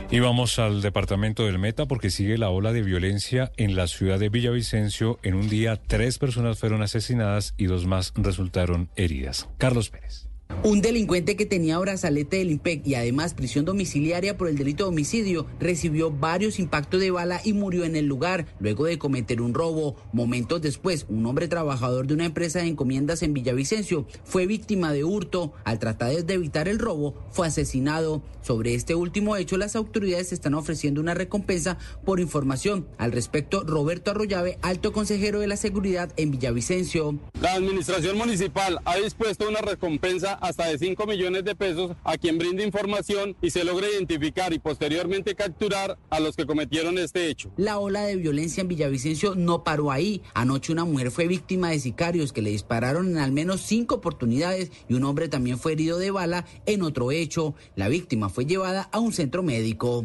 Y 0.08 0.20
vamos 0.20 0.60
al 0.60 0.82
departamento 0.82 1.46
del 1.46 1.58
Meta 1.58 1.86
porque 1.86 2.10
sigue 2.10 2.38
la 2.38 2.50
ola 2.50 2.72
de 2.72 2.82
violencia 2.82 3.50
en 3.56 3.74
la 3.74 3.88
ciudad 3.88 4.20
de 4.20 4.28
Villavicencio. 4.28 5.18
En 5.24 5.34
un 5.34 5.48
día, 5.48 5.76
tres 5.76 6.18
personas 6.18 6.58
fueron 6.58 6.82
asesinadas 6.82 7.54
y 7.56 7.66
dos 7.66 7.86
más 7.86 8.12
resultaron 8.16 8.88
heridas. 8.94 9.48
Carlos 9.58 9.90
Pérez. 9.90 10.25
Un 10.62 10.80
delincuente 10.80 11.36
que 11.36 11.46
tenía 11.46 11.78
brazalete 11.78 12.38
del 12.38 12.50
IMPEC 12.50 12.84
y 12.86 12.94
además 12.96 13.34
prisión 13.34 13.64
domiciliaria 13.64 14.36
por 14.36 14.48
el 14.48 14.58
delito 14.58 14.84
de 14.84 14.88
homicidio 14.88 15.46
recibió 15.60 16.10
varios 16.10 16.58
impactos 16.58 17.00
de 17.00 17.12
bala 17.12 17.40
y 17.44 17.52
murió 17.52 17.84
en 17.84 17.94
el 17.94 18.06
lugar 18.06 18.46
luego 18.58 18.86
de 18.86 18.98
cometer 18.98 19.40
un 19.40 19.54
robo. 19.54 19.94
Momentos 20.12 20.62
después, 20.62 21.06
un 21.08 21.24
hombre 21.26 21.46
trabajador 21.46 22.08
de 22.08 22.14
una 22.14 22.24
empresa 22.24 22.60
de 22.60 22.66
encomiendas 22.66 23.22
en 23.22 23.32
Villavicencio 23.32 24.06
fue 24.24 24.46
víctima 24.46 24.92
de 24.92 25.04
hurto. 25.04 25.52
Al 25.64 25.78
tratar 25.78 26.24
de 26.24 26.34
evitar 26.34 26.68
el 26.68 26.80
robo, 26.80 27.14
fue 27.30 27.46
asesinado. 27.46 28.22
Sobre 28.42 28.74
este 28.74 28.94
último 28.94 29.36
hecho, 29.36 29.56
las 29.56 29.76
autoridades 29.76 30.32
están 30.32 30.54
ofreciendo 30.54 31.00
una 31.00 31.14
recompensa 31.14 31.78
por 32.04 32.18
información. 32.18 32.88
Al 32.96 33.12
respecto, 33.12 33.62
Roberto 33.64 34.12
Arroyave, 34.12 34.58
alto 34.62 34.92
consejero 34.92 35.40
de 35.40 35.48
la 35.48 35.56
seguridad 35.56 36.12
en 36.16 36.30
Villavicencio. 36.30 37.18
La 37.40 37.54
administración 37.54 38.16
municipal 38.16 38.80
ha 38.84 38.96
dispuesto 38.96 39.48
una 39.48 39.60
recompensa 39.60 40.38
hasta 40.46 40.66
de 40.66 40.78
5 40.78 41.06
millones 41.06 41.44
de 41.44 41.54
pesos 41.54 41.92
a 42.04 42.16
quien 42.16 42.38
brinde 42.38 42.64
información 42.64 43.36
y 43.42 43.50
se 43.50 43.64
logre 43.64 43.88
identificar 43.92 44.52
y 44.52 44.58
posteriormente 44.58 45.34
capturar 45.34 45.98
a 46.10 46.20
los 46.20 46.36
que 46.36 46.46
cometieron 46.46 46.98
este 46.98 47.28
hecho. 47.28 47.50
La 47.56 47.78
ola 47.78 48.02
de 48.02 48.16
violencia 48.16 48.60
en 48.60 48.68
Villavicencio 48.68 49.34
no 49.34 49.64
paró 49.64 49.90
ahí. 49.90 50.22
Anoche 50.34 50.72
una 50.72 50.84
mujer 50.84 51.10
fue 51.10 51.26
víctima 51.26 51.70
de 51.70 51.80
sicarios 51.80 52.32
que 52.32 52.42
le 52.42 52.50
dispararon 52.50 53.08
en 53.08 53.18
al 53.18 53.32
menos 53.32 53.60
cinco 53.60 53.96
oportunidades 53.96 54.70
y 54.88 54.94
un 54.94 55.04
hombre 55.04 55.28
también 55.28 55.58
fue 55.58 55.72
herido 55.72 55.98
de 55.98 56.10
bala 56.10 56.46
en 56.66 56.82
otro 56.82 57.10
hecho. 57.10 57.54
La 57.74 57.88
víctima 57.88 58.28
fue 58.28 58.46
llevada 58.46 58.88
a 58.92 58.98
un 59.00 59.12
centro 59.12 59.42
médico. 59.42 60.04